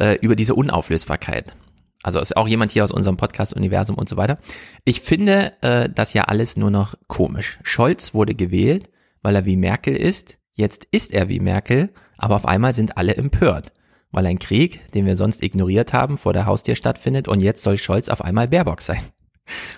äh, 0.00 0.16
über 0.22 0.34
diese 0.34 0.54
Unauflösbarkeit. 0.54 1.54
Also 2.02 2.20
ist 2.20 2.36
auch 2.36 2.48
jemand 2.48 2.72
hier 2.72 2.84
aus 2.84 2.92
unserem 2.92 3.16
Podcast-Universum 3.16 3.96
und 3.96 4.08
so 4.08 4.16
weiter. 4.16 4.38
Ich 4.84 5.00
finde 5.00 5.52
äh, 5.62 5.88
das 5.88 6.14
ja 6.14 6.24
alles 6.24 6.56
nur 6.56 6.70
noch 6.70 6.94
komisch. 7.06 7.58
Scholz 7.62 8.14
wurde 8.14 8.34
gewählt, 8.34 8.90
weil 9.22 9.36
er 9.36 9.44
wie 9.44 9.56
Merkel 9.56 9.94
ist. 9.94 10.38
Jetzt 10.52 10.86
ist 10.90 11.12
er 11.12 11.28
wie 11.28 11.40
Merkel, 11.40 11.90
aber 12.18 12.36
auf 12.36 12.46
einmal 12.46 12.74
sind 12.74 12.96
alle 12.98 13.16
empört, 13.16 13.72
weil 14.10 14.26
ein 14.26 14.38
Krieg, 14.38 14.92
den 14.92 15.06
wir 15.06 15.16
sonst 15.16 15.42
ignoriert 15.42 15.92
haben, 15.92 16.18
vor 16.18 16.32
der 16.32 16.46
Haustür 16.46 16.74
stattfindet 16.74 17.28
und 17.28 17.42
jetzt 17.42 17.62
soll 17.62 17.78
Scholz 17.78 18.08
auf 18.08 18.22
einmal 18.22 18.48
Baerbock 18.48 18.82
sein. 18.82 19.02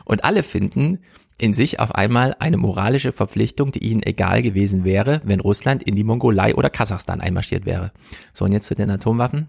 Und 0.04 0.24
alle 0.24 0.42
finden 0.42 0.98
in 1.38 1.54
sich 1.54 1.80
auf 1.80 1.94
einmal 1.94 2.36
eine 2.38 2.56
moralische 2.56 3.12
Verpflichtung, 3.12 3.72
die 3.72 3.84
ihnen 3.84 4.02
egal 4.02 4.42
gewesen 4.42 4.84
wäre, 4.84 5.20
wenn 5.24 5.40
Russland 5.40 5.82
in 5.82 5.96
die 5.96 6.04
Mongolei 6.04 6.54
oder 6.54 6.70
Kasachstan 6.70 7.20
einmarschiert 7.20 7.66
wäre. 7.66 7.92
So, 8.32 8.44
und 8.44 8.52
jetzt 8.52 8.66
zu 8.66 8.74
den 8.74 8.90
Atomwaffen. 8.90 9.48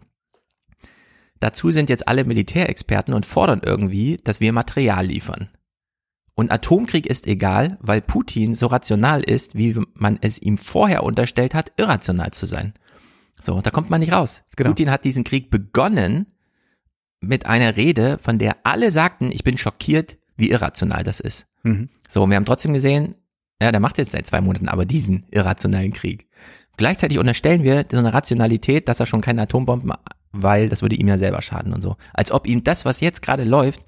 Dazu 1.40 1.72
sind 1.72 1.90
jetzt 1.90 2.08
alle 2.08 2.24
Militärexperten 2.24 3.14
und 3.14 3.26
fordern 3.26 3.62
irgendwie, 3.64 4.18
dass 4.24 4.40
wir 4.40 4.54
Material 4.54 5.06
liefern. 5.06 5.50
Und 6.34 6.52
Atomkrieg 6.52 7.06
ist 7.06 7.28
egal, 7.28 7.78
weil 7.82 8.02
Putin 8.02 8.56
so 8.56 8.68
rational 8.68 9.24
ist, 9.24 9.56
wie 9.56 9.80
man 9.94 10.18
es 10.22 10.42
ihm 10.42 10.58
vorher 10.58 11.04
unterstellt 11.04 11.54
hat, 11.54 11.72
irrational 11.78 12.32
zu 12.32 12.46
sein. 12.46 12.74
So, 13.40 13.62
da 13.62 13.72
kommt 13.72 13.90
man 13.90 14.02
nicht 14.02 14.12
raus. 14.12 14.44
Genau. 14.56 14.70
Putin 14.70 14.92
hat 14.92 15.06
diesen 15.06 15.24
Krieg 15.24 15.50
begonnen 15.50 16.28
mit 17.22 17.46
einer 17.46 17.78
Rede, 17.78 18.18
von 18.20 18.38
der 18.38 18.58
alle 18.64 18.92
sagten, 18.92 19.32
ich 19.32 19.44
bin 19.44 19.58
schockiert, 19.58 20.18
wie 20.36 20.50
irrational 20.50 21.04
das 21.04 21.20
ist. 21.20 21.48
Mhm. 21.64 21.90
So, 22.10 22.28
wir 22.28 22.36
haben 22.36 22.46
trotzdem 22.46 22.74
gesehen, 22.74 23.16
ja, 23.62 23.72
der 23.72 23.80
macht 23.80 23.98
jetzt 23.98 24.12
seit 24.12 24.28
zwei 24.28 24.42
Monaten 24.42 24.68
aber 24.68 24.86
diesen 24.86 25.26
irrationalen 25.32 25.94
Krieg. 25.94 26.28
Gleichzeitig 26.78 27.18
unterstellen 27.20 27.64
wir 27.64 27.86
so 27.90 27.98
eine 27.98 28.14
Rationalität, 28.14 28.90
dass 28.90 29.00
er 29.00 29.06
schon 29.06 29.22
keine 29.22 29.44
Atombomben 29.44 29.94
weil 30.36 30.70
das 30.70 30.82
würde 30.82 30.96
ihm 30.96 31.08
ja 31.08 31.18
selber 31.18 31.42
schaden 31.42 31.74
und 31.74 31.82
so. 31.82 31.98
Als 32.14 32.32
ob 32.32 32.48
ihm 32.48 32.64
das, 32.64 32.86
was 32.86 33.00
jetzt 33.00 33.22
gerade 33.22 33.44
läuft, 33.44 33.86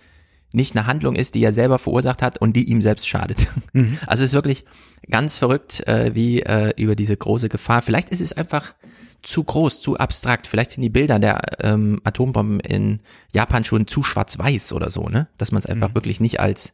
nicht 0.53 0.75
eine 0.75 0.87
Handlung 0.87 1.15
ist, 1.15 1.35
die 1.35 1.43
er 1.43 1.51
selber 1.51 1.77
verursacht 1.77 2.21
hat 2.21 2.37
und 2.39 2.55
die 2.55 2.69
ihm 2.69 2.81
selbst 2.81 3.07
schadet. 3.07 3.47
Mhm. 3.73 3.97
Also 4.07 4.23
es 4.23 4.31
ist 4.31 4.33
wirklich 4.33 4.65
ganz 5.09 5.39
verrückt, 5.39 5.85
äh, 5.87 6.15
wie 6.15 6.41
äh, 6.41 6.73
über 6.77 6.95
diese 6.95 7.17
große 7.17 7.49
Gefahr. 7.49 7.81
Vielleicht 7.81 8.09
ist 8.09 8.21
es 8.21 8.33
einfach 8.33 8.73
zu 9.21 9.43
groß, 9.43 9.81
zu 9.81 9.97
abstrakt. 9.97 10.47
Vielleicht 10.47 10.71
sind 10.71 10.83
die 10.83 10.89
Bilder 10.89 11.19
der 11.19 11.41
ähm, 11.59 11.99
Atombomben 12.03 12.59
in 12.61 12.99
Japan 13.31 13.63
schon 13.65 13.87
zu 13.87 14.03
schwarz-weiß 14.03 14.73
oder 14.73 14.89
so, 14.89 15.09
ne? 15.09 15.27
Dass 15.37 15.51
man 15.51 15.59
es 15.59 15.65
einfach 15.65 15.89
mhm. 15.89 15.95
wirklich 15.95 16.19
nicht 16.19 16.39
als 16.39 16.73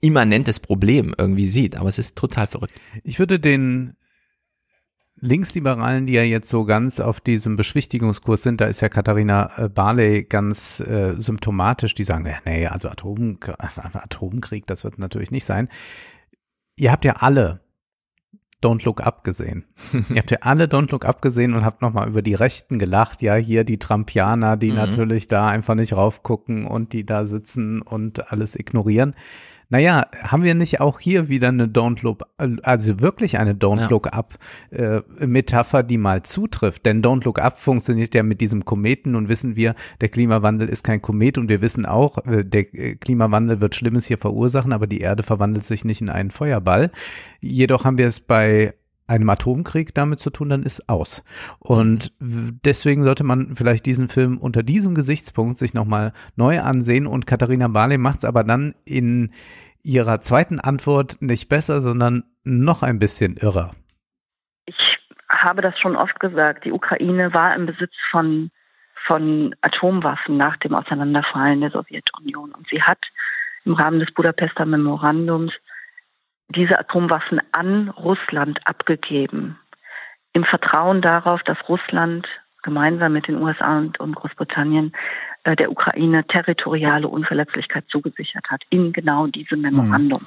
immanentes 0.00 0.60
Problem 0.60 1.14
irgendwie 1.16 1.46
sieht. 1.46 1.76
Aber 1.76 1.88
es 1.88 1.98
ist 1.98 2.16
total 2.16 2.46
verrückt. 2.46 2.74
Ich 3.04 3.18
würde 3.18 3.38
den 3.38 3.96
Linksliberalen, 5.20 6.06
die 6.06 6.14
ja 6.14 6.22
jetzt 6.22 6.48
so 6.48 6.64
ganz 6.64 7.00
auf 7.00 7.20
diesem 7.20 7.56
Beschwichtigungskurs 7.56 8.42
sind, 8.42 8.60
da 8.60 8.66
ist 8.66 8.80
ja 8.80 8.88
Katharina 8.88 9.50
äh, 9.56 9.68
Barley 9.68 10.24
ganz 10.24 10.80
äh, 10.80 11.14
symptomatisch, 11.16 11.94
die 11.94 12.04
sagen, 12.04 12.26
ja, 12.26 12.36
nee, 12.44 12.66
also 12.66 12.88
Atom, 12.88 13.38
Atomkrieg, 13.92 14.66
das 14.66 14.84
wird 14.84 14.98
natürlich 14.98 15.30
nicht 15.30 15.44
sein. 15.44 15.68
Ihr 16.76 16.90
habt 16.90 17.04
ja 17.04 17.14
alle 17.20 17.60
Don't 18.64 18.84
Look 18.84 19.02
Up 19.02 19.24
gesehen. 19.24 19.66
Ihr 20.10 20.16
habt 20.16 20.30
ja 20.30 20.38
alle 20.40 20.64
Don't 20.64 20.90
Look 20.90 21.04
Up 21.04 21.20
gesehen 21.22 21.54
und 21.54 21.64
habt 21.64 21.82
nochmal 21.82 22.08
über 22.08 22.22
die 22.22 22.34
Rechten 22.34 22.78
gelacht. 22.78 23.20
Ja, 23.22 23.34
hier 23.34 23.64
die 23.64 23.78
Trumpianer, 23.78 24.56
die 24.56 24.70
mhm. 24.70 24.76
natürlich 24.76 25.28
da 25.28 25.48
einfach 25.48 25.74
nicht 25.74 25.94
raufgucken 25.94 26.66
und 26.66 26.92
die 26.92 27.04
da 27.04 27.26
sitzen 27.26 27.82
und 27.82 28.32
alles 28.32 28.56
ignorieren. 28.56 29.14
Naja, 29.74 30.06
haben 30.22 30.44
wir 30.44 30.54
nicht 30.54 30.80
auch 30.80 31.00
hier 31.00 31.28
wieder 31.28 31.48
eine 31.48 31.66
Don't 31.66 32.02
Look, 32.02 32.22
also 32.62 33.00
wirklich 33.00 33.40
eine 33.40 33.54
Don't 33.54 33.80
Ja. 33.80 33.88
Look 33.88 34.06
Up 34.12 34.38
äh, 34.70 35.00
Metapher, 35.18 35.82
die 35.82 35.98
mal 35.98 36.22
zutrifft? 36.22 36.86
Denn 36.86 37.02
Don't 37.02 37.24
Look 37.24 37.40
Up 37.40 37.58
funktioniert 37.58 38.14
ja 38.14 38.22
mit 38.22 38.40
diesem 38.40 38.64
Kometen. 38.64 39.10
Nun 39.10 39.28
wissen 39.28 39.56
wir, 39.56 39.74
der 40.00 40.10
Klimawandel 40.10 40.68
ist 40.68 40.84
kein 40.84 41.02
Komet 41.02 41.38
und 41.38 41.48
wir 41.48 41.60
wissen 41.60 41.86
auch, 41.86 42.24
äh, 42.24 42.44
der 42.44 42.72
äh, 42.72 42.94
Klimawandel 42.94 43.60
wird 43.60 43.74
Schlimmes 43.74 44.06
hier 44.06 44.18
verursachen, 44.18 44.72
aber 44.72 44.86
die 44.86 45.00
Erde 45.00 45.24
verwandelt 45.24 45.64
sich 45.64 45.84
nicht 45.84 46.00
in 46.00 46.08
einen 46.08 46.30
Feuerball. 46.30 46.92
Jedoch 47.40 47.84
haben 47.84 47.98
wir 47.98 48.06
es 48.06 48.20
bei 48.20 48.74
einem 49.08 49.28
Atomkrieg 49.28 49.92
damit 49.92 50.20
zu 50.20 50.30
tun, 50.30 50.50
dann 50.50 50.62
ist 50.62 50.88
aus. 50.88 51.24
Und 51.58 52.12
w- 52.20 52.52
deswegen 52.64 53.02
sollte 53.02 53.24
man 53.24 53.56
vielleicht 53.56 53.86
diesen 53.86 54.08
Film 54.08 54.38
unter 54.38 54.62
diesem 54.62 54.94
Gesichtspunkt 54.94 55.58
sich 55.58 55.74
nochmal 55.74 56.12
neu 56.36 56.60
ansehen. 56.60 57.06
Und 57.06 57.26
Katharina 57.26 57.68
Barley 57.68 57.98
macht 57.98 58.20
es 58.20 58.24
aber 58.24 58.44
dann 58.44 58.74
in 58.84 59.30
ihrer 59.84 60.20
zweiten 60.20 60.58
Antwort 60.58 61.20
nicht 61.20 61.48
besser, 61.48 61.80
sondern 61.80 62.24
noch 62.42 62.82
ein 62.82 62.98
bisschen 62.98 63.36
irrer. 63.36 63.72
Ich 64.66 64.76
habe 65.28 65.62
das 65.62 65.78
schon 65.78 65.96
oft 65.96 66.18
gesagt. 66.20 66.64
Die 66.64 66.72
Ukraine 66.72 67.32
war 67.34 67.54
im 67.54 67.66
Besitz 67.66 67.92
von, 68.10 68.50
von 69.06 69.54
Atomwaffen 69.60 70.36
nach 70.36 70.56
dem 70.58 70.74
Auseinanderfallen 70.74 71.60
der 71.60 71.70
Sowjetunion. 71.70 72.52
Und 72.52 72.66
sie 72.70 72.82
hat 72.82 72.98
im 73.64 73.74
Rahmen 73.74 74.00
des 74.00 74.12
Budapester 74.12 74.64
Memorandums 74.64 75.52
diese 76.48 76.78
Atomwaffen 76.78 77.40
an 77.52 77.88
Russland 77.90 78.60
abgegeben. 78.66 79.58
Im 80.32 80.44
Vertrauen 80.44 81.00
darauf, 81.00 81.42
dass 81.42 81.56
Russland 81.68 82.26
gemeinsam 82.62 83.12
mit 83.12 83.28
den 83.28 83.40
USA 83.40 83.78
und, 83.78 83.98
Großbritannien 83.98 84.94
der 85.44 85.70
Ukraine 85.70 86.24
territoriale 86.26 87.08
Unverletzlichkeit 87.08 87.84
zugesichert 87.88 88.44
hat 88.50 88.62
in 88.70 88.92
genau 88.92 89.26
diesem 89.26 89.60
Memorandum. 89.60 90.22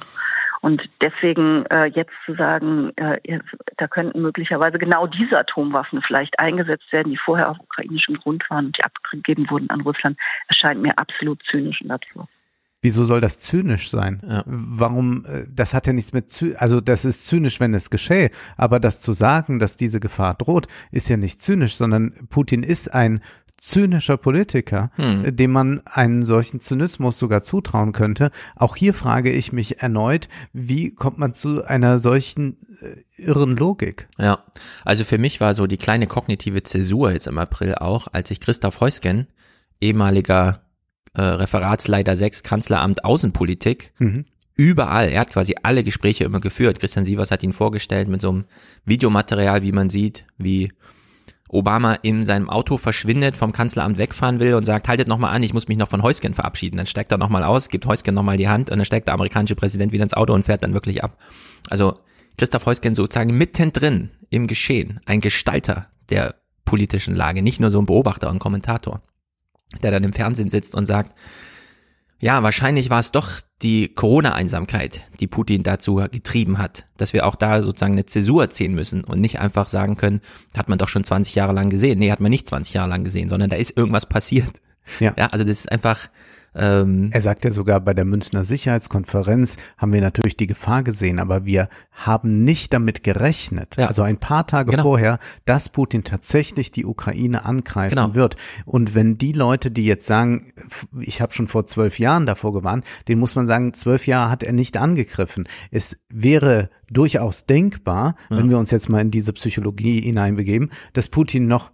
Und 0.60 0.82
deswegen 1.02 1.64
äh, 1.66 1.86
jetzt 1.86 2.12
zu 2.26 2.34
sagen, 2.34 2.92
äh, 2.96 3.38
da 3.76 3.86
könnten 3.86 4.22
möglicherweise 4.22 4.78
genau 4.78 5.06
diese 5.06 5.38
Atomwaffen 5.38 6.02
vielleicht 6.02 6.38
eingesetzt 6.40 6.92
werden, 6.92 7.10
die 7.10 7.18
vorher 7.18 7.50
auf 7.50 7.58
ukrainischem 7.60 8.16
Grund 8.16 8.44
waren 8.50 8.66
und 8.66 8.76
die 8.76 8.84
abgegeben 8.84 9.48
wurden 9.50 9.70
an 9.70 9.82
Russland, 9.82 10.18
erscheint 10.48 10.82
mir 10.82 10.98
absolut 10.98 11.40
zynisch 11.50 11.80
und 11.82 11.90
absurd. 11.90 12.28
Wieso 12.80 13.04
soll 13.04 13.20
das 13.20 13.40
zynisch 13.40 13.90
sein? 13.90 14.20
Ja. 14.24 14.42
Warum, 14.46 15.24
äh, 15.26 15.46
das 15.48 15.74
hat 15.74 15.86
ja 15.86 15.92
nichts 15.92 16.12
mit, 16.12 16.30
zy 16.30 16.54
also 16.56 16.80
das 16.80 17.04
ist 17.04 17.26
zynisch, 17.26 17.58
wenn 17.60 17.74
es 17.74 17.90
geschehe, 17.90 18.30
aber 18.56 18.78
das 18.78 19.00
zu 19.00 19.12
sagen, 19.12 19.58
dass 19.58 19.76
diese 19.76 19.98
Gefahr 20.00 20.34
droht, 20.34 20.68
ist 20.92 21.08
ja 21.08 21.16
nicht 21.16 21.42
zynisch, 21.42 21.74
sondern 21.74 22.12
Putin 22.30 22.62
ist 22.62 22.94
ein 22.94 23.20
zynischer 23.60 24.16
Politiker, 24.16 24.90
Hm. 24.96 25.24
äh, 25.24 25.32
dem 25.32 25.50
man 25.52 25.80
einen 25.86 26.24
solchen 26.24 26.60
Zynismus 26.60 27.18
sogar 27.18 27.42
zutrauen 27.42 27.92
könnte. 27.92 28.30
Auch 28.56 28.76
hier 28.76 28.94
frage 28.94 29.30
ich 29.30 29.52
mich 29.52 29.82
erneut, 29.82 30.28
wie 30.52 30.94
kommt 30.94 31.18
man 31.18 31.34
zu 31.34 31.64
einer 31.64 31.98
solchen 31.98 32.56
äh, 32.82 33.22
irren 33.22 33.56
Logik? 33.56 34.08
Ja, 34.18 34.38
also 34.84 35.04
für 35.04 35.18
mich 35.18 35.40
war 35.40 35.54
so 35.54 35.66
die 35.66 35.76
kleine 35.76 36.06
kognitive 36.06 36.62
Zäsur 36.62 37.12
jetzt 37.12 37.26
im 37.26 37.38
April 37.38 37.74
auch, 37.74 38.08
als 38.12 38.30
ich 38.30 38.40
Christoph 38.40 38.80
Heusgen, 38.80 39.26
ehemaliger 39.80 40.62
äh, 41.14 41.22
Referatsleiter 41.22 42.16
6 42.16 42.42
Kanzleramt 42.42 43.04
Außenpolitik, 43.04 43.92
Mhm. 43.98 44.24
überall, 44.54 45.08
er 45.08 45.20
hat 45.20 45.30
quasi 45.30 45.54
alle 45.62 45.82
Gespräche 45.84 46.24
immer 46.24 46.40
geführt. 46.40 46.78
Christian 46.80 47.04
Sievers 47.04 47.30
hat 47.30 47.42
ihn 47.42 47.52
vorgestellt 47.52 48.08
mit 48.08 48.20
so 48.20 48.30
einem 48.30 48.44
Videomaterial, 48.84 49.62
wie 49.62 49.72
man 49.72 49.90
sieht, 49.90 50.26
wie 50.36 50.72
Obama 51.48 51.94
in 51.94 52.24
seinem 52.24 52.50
Auto 52.50 52.76
verschwindet, 52.76 53.36
vom 53.36 53.52
Kanzleramt 53.52 53.96
wegfahren 53.98 54.38
will 54.38 54.54
und 54.54 54.64
sagt, 54.64 54.86
haltet 54.88 55.08
nochmal 55.08 55.34
an, 55.34 55.42
ich 55.42 55.54
muss 55.54 55.68
mich 55.68 55.78
noch 55.78 55.88
von 55.88 56.02
Heusgen 56.02 56.34
verabschieden. 56.34 56.76
Dann 56.76 56.86
steigt 56.86 57.10
er 57.10 57.18
nochmal 57.18 57.42
aus, 57.42 57.68
gibt 57.68 57.86
Heusgen 57.86 58.14
nochmal 58.14 58.36
die 58.36 58.48
Hand 58.48 58.70
und 58.70 58.78
dann 58.78 58.84
steigt 58.84 59.08
der 59.08 59.14
amerikanische 59.14 59.54
Präsident 59.54 59.92
wieder 59.92 60.02
ins 60.02 60.14
Auto 60.14 60.34
und 60.34 60.44
fährt 60.44 60.62
dann 60.62 60.74
wirklich 60.74 61.02
ab. 61.02 61.16
Also 61.70 61.96
Christoph 62.36 62.66
Heusgen 62.66 62.94
sozusagen 62.94 63.36
mittendrin 63.36 64.10
im 64.30 64.46
Geschehen, 64.46 65.00
ein 65.06 65.20
Gestalter 65.20 65.88
der 66.10 66.34
politischen 66.64 67.16
Lage, 67.16 67.42
nicht 67.42 67.60
nur 67.60 67.70
so 67.70 67.80
ein 67.80 67.86
Beobachter 67.86 68.28
und 68.28 68.38
Kommentator, 68.38 69.00
der 69.82 69.90
dann 69.90 70.04
im 70.04 70.12
Fernsehen 70.12 70.50
sitzt 70.50 70.74
und 70.74 70.86
sagt, 70.86 71.14
ja, 72.20 72.42
wahrscheinlich 72.42 72.90
war 72.90 72.98
es 72.98 73.12
doch 73.12 73.40
die 73.62 73.88
Corona-Einsamkeit, 73.88 75.02
die 75.20 75.26
Putin 75.26 75.62
dazu 75.62 75.96
getrieben 75.96 76.58
hat, 76.58 76.86
dass 76.96 77.12
wir 77.12 77.26
auch 77.26 77.36
da 77.36 77.62
sozusagen 77.62 77.92
eine 77.92 78.06
Zäsur 78.06 78.50
ziehen 78.50 78.74
müssen 78.74 79.04
und 79.04 79.20
nicht 79.20 79.40
einfach 79.40 79.68
sagen 79.68 79.96
können, 79.96 80.20
hat 80.56 80.68
man 80.68 80.78
doch 80.78 80.88
schon 80.88 81.04
20 81.04 81.34
Jahre 81.34 81.52
lang 81.52 81.70
gesehen. 81.70 81.98
Nee, 81.98 82.10
hat 82.10 82.20
man 82.20 82.30
nicht 82.30 82.48
20 82.48 82.74
Jahre 82.74 82.88
lang 82.88 83.04
gesehen, 83.04 83.28
sondern 83.28 83.50
da 83.50 83.56
ist 83.56 83.76
irgendwas 83.76 84.06
passiert. 84.06 84.60
Ja. 85.00 85.12
Ja, 85.16 85.26
also 85.26 85.44
das 85.44 85.60
ist 85.60 85.72
einfach, 85.72 86.08
ähm, 86.58 87.10
Er 87.12 87.20
sagt 87.20 87.44
ja 87.44 87.50
sogar, 87.50 87.80
bei 87.80 87.94
der 87.94 88.04
Münchner 88.04 88.44
Sicherheitskonferenz 88.44 89.56
haben 89.76 89.92
wir 89.92 90.00
natürlich 90.00 90.36
die 90.36 90.46
Gefahr 90.46 90.82
gesehen, 90.82 91.18
aber 91.18 91.44
wir 91.44 91.68
haben 91.92 92.44
nicht 92.44 92.72
damit 92.72 93.02
gerechnet, 93.04 93.76
Ja. 93.76 93.86
also 93.86 94.02
ein 94.02 94.18
paar 94.18 94.46
Tage 94.46 94.70
Genau. 94.70 94.82
vorher, 94.82 95.18
dass 95.44 95.68
Putin 95.68 96.04
tatsächlich 96.04 96.70
die 96.70 96.84
Ukraine 96.86 97.44
angreifen 97.44 97.94
Genau. 97.96 98.14
wird. 98.14 98.36
Und 98.64 98.94
wenn 98.94 99.18
die 99.18 99.32
Leute, 99.32 99.70
die 99.70 99.84
jetzt 99.86 100.06
sagen, 100.06 100.52
ich 101.00 101.20
habe 101.20 101.32
schon 101.32 101.46
vor 101.48 101.66
zwölf 101.66 101.98
Jahren 101.98 102.26
davor 102.26 102.52
gewarnt, 102.52 102.84
den 103.08 103.18
muss 103.18 103.34
man 103.34 103.46
sagen, 103.46 103.74
zwölf 103.74 104.06
Jahre 104.06 104.30
hat 104.30 104.42
er 104.42 104.52
nicht 104.52 104.76
angegriffen. 104.76 105.48
Es 105.70 105.96
wäre 106.08 106.70
durchaus 106.90 107.46
denkbar, 107.46 108.14
wenn 108.30 108.48
wir 108.50 108.58
uns 108.58 108.70
jetzt 108.70 108.88
mal 108.88 109.00
in 109.00 109.10
diese 109.10 109.32
Psychologie 109.32 110.00
hineinbegeben, 110.00 110.70
dass 110.94 111.08
Putin 111.08 111.46
noch 111.46 111.70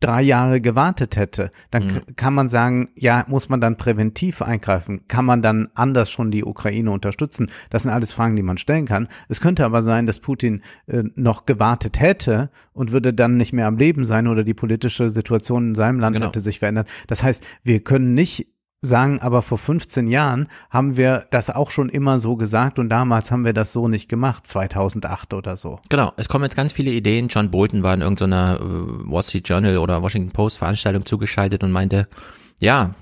drei 0.00 0.20
Jahre 0.22 0.60
gewartet 0.60 1.16
hätte, 1.16 1.50
dann 1.70 1.88
k- 1.88 2.00
kann 2.16 2.34
man 2.34 2.48
sagen, 2.48 2.88
ja, 2.96 3.24
muss 3.28 3.48
man 3.48 3.60
dann 3.60 3.76
präventiv 3.76 4.42
eingreifen? 4.42 5.06
Kann 5.08 5.24
man 5.24 5.40
dann 5.40 5.68
anders 5.74 6.10
schon 6.10 6.30
die 6.30 6.44
Ukraine 6.44 6.90
unterstützen? 6.90 7.50
Das 7.70 7.82
sind 7.84 7.90
alles 7.92 8.12
Fragen, 8.12 8.36
die 8.36 8.42
man 8.42 8.58
stellen 8.58 8.84
kann. 8.86 9.08
Es 9.28 9.40
könnte 9.40 9.64
aber 9.64 9.82
sein, 9.82 10.06
dass 10.06 10.18
Putin 10.20 10.62
äh, 10.86 11.04
noch 11.14 11.46
gewartet 11.46 12.00
hätte 12.00 12.50
und 12.72 12.92
würde 12.92 13.14
dann 13.14 13.36
nicht 13.36 13.52
mehr 13.52 13.66
am 13.66 13.78
Leben 13.78 14.04
sein 14.04 14.26
oder 14.26 14.44
die 14.44 14.54
politische 14.54 15.10
Situation 15.10 15.68
in 15.68 15.74
seinem 15.74 16.00
Land 16.00 16.14
Genau. 16.16 16.26
hätte 16.26 16.40
sich 16.40 16.58
verändert. 16.58 16.88
Das 17.06 17.22
heißt, 17.22 17.42
wir 17.62 17.80
können 17.82 18.14
nicht 18.14 18.48
sagen, 18.84 19.20
aber 19.20 19.42
vor 19.42 19.58
15 19.58 20.08
Jahren 20.08 20.48
haben 20.70 20.96
wir 20.96 21.26
das 21.30 21.50
auch 21.50 21.70
schon 21.70 21.88
immer 21.88 22.20
so 22.20 22.36
gesagt 22.36 22.78
und 22.78 22.88
damals 22.88 23.30
haben 23.30 23.44
wir 23.44 23.52
das 23.52 23.72
so 23.72 23.88
nicht 23.88 24.08
gemacht, 24.08 24.46
2008 24.46 25.34
oder 25.34 25.56
so. 25.56 25.80
Genau, 25.88 26.12
es 26.16 26.28
kommen 26.28 26.44
jetzt 26.44 26.56
ganz 26.56 26.72
viele 26.72 26.90
Ideen. 26.90 27.28
John 27.28 27.50
Bolton 27.50 27.82
war 27.82 27.94
in 27.94 28.02
irgendeiner 28.02 28.60
äh, 28.60 29.10
Wall 29.10 29.22
Street 29.22 29.48
Journal 29.48 29.78
oder 29.78 30.02
Washington 30.02 30.32
Post 30.32 30.58
Veranstaltung 30.58 31.06
zugeschaltet 31.06 31.64
und 31.64 31.72
meinte, 31.72 32.08
ja, 32.60 32.94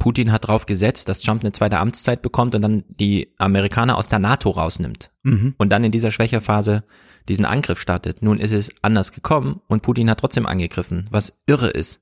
Putin 0.00 0.32
hat 0.32 0.48
drauf 0.48 0.66
gesetzt, 0.66 1.08
dass 1.08 1.20
Trump 1.20 1.42
eine 1.42 1.52
zweite 1.52 1.78
Amtszeit 1.78 2.22
bekommt 2.22 2.54
und 2.54 2.62
dann 2.62 2.84
die 2.88 3.34
Amerikaner 3.38 3.96
aus 3.96 4.08
der 4.08 4.18
NATO 4.18 4.50
rausnimmt. 4.50 5.10
Mhm. 5.22 5.54
Und 5.58 5.70
dann 5.70 5.84
in 5.84 5.92
dieser 5.92 6.10
Schwächephase 6.10 6.84
diesen 7.28 7.44
Angriff 7.44 7.78
startet. 7.78 8.22
Nun 8.22 8.40
ist 8.40 8.52
es 8.52 8.72
anders 8.82 9.12
gekommen 9.12 9.60
und 9.68 9.82
Putin 9.82 10.10
hat 10.10 10.18
trotzdem 10.18 10.46
angegriffen, 10.46 11.06
was 11.10 11.38
irre 11.46 11.68
ist. 11.68 12.00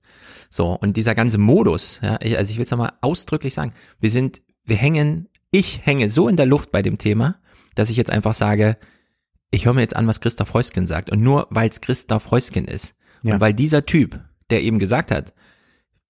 So, 0.51 0.73
und 0.73 0.97
dieser 0.97 1.15
ganze 1.15 1.39
Modus, 1.39 2.01
ja, 2.03 2.19
ich, 2.23 2.37
also 2.39 2.51
ich 2.51 2.57
will 2.59 2.65
es 2.65 2.71
nochmal 2.71 2.93
ausdrücklich 3.01 3.55
sagen, 3.55 3.73
wir 4.01 4.11
sind, 4.11 4.41
wir 4.65 4.77
hängen, 4.77 5.29
ich 5.51 5.85
hänge 5.85 6.11
so 6.11 6.29
in 6.29 6.37
der 6.37 6.47
Luft 6.47 6.73
bei 6.73 6.83
dem 6.83 6.99
Thema, 6.99 7.37
dass 7.75 7.91
ich 7.91 7.97
jetzt 7.97 8.11
einfach 8.11 8.35
sage, 8.35 8.77
ich 9.51 9.67
höre 9.67 9.75
mir 9.75 9.81
jetzt 9.83 9.97
an, 9.97 10.07
was 10.07 10.21
Christoph 10.21 10.55
Heusgen 10.55 10.87
sagt. 10.87 11.11
Und 11.11 11.23
nur 11.23 11.47
weil 11.51 11.69
es 11.71 11.81
Christoph 11.81 12.31
Heusgen 12.31 12.67
ist 12.67 12.95
Ja. 13.23 13.35
und 13.35 13.41
weil 13.41 13.55
dieser 13.55 13.87
Typ, 13.87 14.21
der 14.51 14.63
eben 14.63 14.79
gesagt 14.79 15.11
hat, 15.11 15.33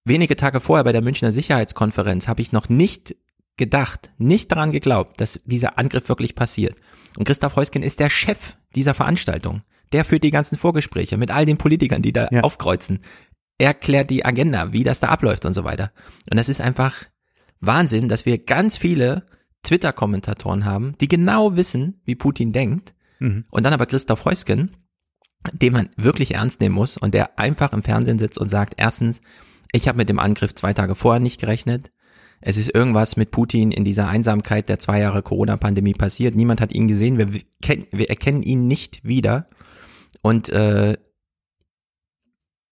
wenige 0.05 0.35
Tage 0.35 0.59
vorher 0.59 0.83
bei 0.83 0.91
der 0.93 1.01
Münchner 1.01 1.31
Sicherheitskonferenz 1.31 2.27
habe 2.27 2.41
ich 2.41 2.51
noch 2.51 2.69
nicht 2.69 3.15
gedacht, 3.57 4.11
nicht 4.17 4.51
daran 4.51 4.71
geglaubt, 4.71 5.19
dass 5.19 5.39
dieser 5.45 5.77
Angriff 5.77 6.07
wirklich 6.09 6.33
passiert. 6.35 6.75
Und 7.17 7.25
Christoph 7.25 7.55
Heusgen 7.57 7.83
ist 7.83 7.99
der 7.99 8.09
Chef 8.09 8.55
dieser 8.75 8.93
Veranstaltung. 8.93 9.61
Der 9.91 10.05
führt 10.05 10.23
die 10.23 10.31
ganzen 10.31 10.57
Vorgespräche 10.57 11.17
mit 11.17 11.31
all 11.31 11.45
den 11.45 11.57
Politikern, 11.57 12.01
die 12.01 12.13
da 12.13 12.27
Ja. 12.31 12.41
aufkreuzen. 12.41 12.99
Er 13.59 13.75
klärt 13.75 14.09
die 14.09 14.25
Agenda, 14.25 14.73
wie 14.73 14.83
das 14.83 15.01
da 15.01 15.09
abläuft 15.09 15.45
und 15.45 15.53
so 15.53 15.63
weiter. 15.63 15.91
Und 16.31 16.37
das 16.37 16.49
ist 16.49 16.61
einfach 16.61 16.95
Wahnsinn, 17.59 18.07
dass 18.07 18.25
wir 18.25 18.43
ganz 18.43 18.77
viele 18.77 19.25
Twitter-Kommentatoren 19.63 20.65
haben, 20.65 20.95
die 20.99 21.09
genau 21.09 21.55
wissen, 21.55 22.01
wie 22.05 22.15
Putin 22.15 22.53
denkt. 22.53 22.95
Mhm. 23.19 23.43
Und 23.51 23.63
dann 23.63 23.73
aber 23.73 23.85
Christoph 23.85 24.25
Heusgen, 24.25 24.71
den 25.53 25.73
man 25.73 25.89
wirklich 25.97 26.35
ernst 26.35 26.61
nehmen 26.61 26.75
muss 26.75 26.97
und 26.97 27.13
der 27.13 27.37
einfach 27.37 27.73
im 27.73 27.83
Fernsehen 27.83 28.17
sitzt 28.17 28.37
und 28.37 28.49
sagt, 28.49 28.75
erstens, 28.77 29.21
ich 29.71 29.87
habe 29.87 29.97
mit 29.97 30.09
dem 30.09 30.19
Angriff 30.19 30.55
zwei 30.55 30.73
Tage 30.73 30.95
vorher 30.95 31.19
nicht 31.19 31.39
gerechnet. 31.39 31.91
Es 32.41 32.55
ist 32.55 32.73
irgendwas 32.73 33.17
mit 33.17 33.31
Putin 33.31 33.71
in 33.71 33.83
dieser 33.83 34.07
Einsamkeit 34.07 34.69
der 34.69 34.79
zwei 34.79 35.01
Jahre 35.01 35.21
Corona-Pandemie 35.21 35.93
passiert. 35.93 36.35
Niemand 36.35 36.61
hat 36.61 36.71
ihn 36.71 36.87
gesehen. 36.87 37.17
Wir, 37.17 37.33
wir 37.33 38.09
erkennen 38.09 38.43
ihn 38.43 38.67
nicht 38.67 39.03
wieder. 39.03 39.49
Und 40.21 40.47
äh, 40.49 40.97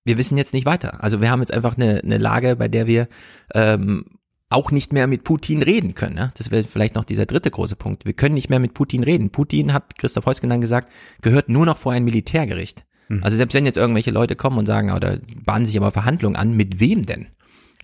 wir 0.07 0.17
wissen 0.17 0.37
jetzt 0.37 0.53
nicht 0.53 0.65
weiter. 0.65 1.03
Also 1.03 1.21
wir 1.21 1.29
haben 1.29 1.41
jetzt 1.41 1.53
einfach 1.53 1.77
eine, 1.77 2.01
eine 2.03 2.17
Lage, 2.17 2.55
bei 2.55 2.67
der 2.67 2.87
wir 2.87 3.07
ähm, 3.53 4.05
auch 4.49 4.71
nicht 4.71 4.93
mehr 4.93 5.07
mit 5.07 5.23
Putin 5.23 5.61
reden 5.61 5.93
können. 5.93 6.15
Ne? 6.15 6.31
Das 6.37 6.51
wäre 6.51 6.63
vielleicht 6.63 6.95
noch 6.95 7.03
dieser 7.03 7.25
dritte 7.25 7.51
große 7.51 7.75
Punkt. 7.75 8.05
Wir 8.05 8.13
können 8.13 8.35
nicht 8.35 8.49
mehr 8.49 8.59
mit 8.59 8.73
Putin 8.73 9.03
reden. 9.03 9.29
Putin 9.29 9.73
hat 9.73 9.97
Christoph 9.97 10.25
Heusgen 10.25 10.49
dann 10.49 10.61
gesagt, 10.61 10.91
gehört 11.21 11.49
nur 11.49 11.65
noch 11.65 11.77
vor 11.77 11.91
ein 11.91 12.03
Militärgericht. 12.03 12.85
Also 13.21 13.37
selbst 13.37 13.53
wenn 13.53 13.65
jetzt 13.65 13.77
irgendwelche 13.77 14.11
Leute 14.11 14.35
kommen 14.35 14.57
und 14.57 14.65
sagen, 14.65 14.91
oder 14.91 15.19
bahnen 15.45 15.65
sich 15.65 15.77
aber 15.77 15.91
Verhandlungen 15.91 16.35
an, 16.35 16.51
mit 16.51 16.81
wem 16.81 17.03
denn? 17.03 17.27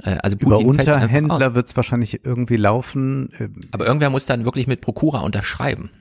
Äh, 0.02 0.18
also 0.22 0.38
Über 0.38 0.58
Putin 0.60 0.80
einfach 0.82 0.96
Unterhändler 0.96 1.56
wird 1.56 1.68
es 1.68 1.76
wahrscheinlich 1.76 2.26
irgendwie 2.26 2.58
laufen. 2.58 3.32
Äh, 3.40 3.50
Aber 3.72 3.86
irgendwer 3.86 4.10
muss 4.10 4.26
dann 4.26 4.46
wirklich 4.46 4.68
mit 4.68 4.82
Prokura 4.82 5.20
unterschreiben. 5.20 5.92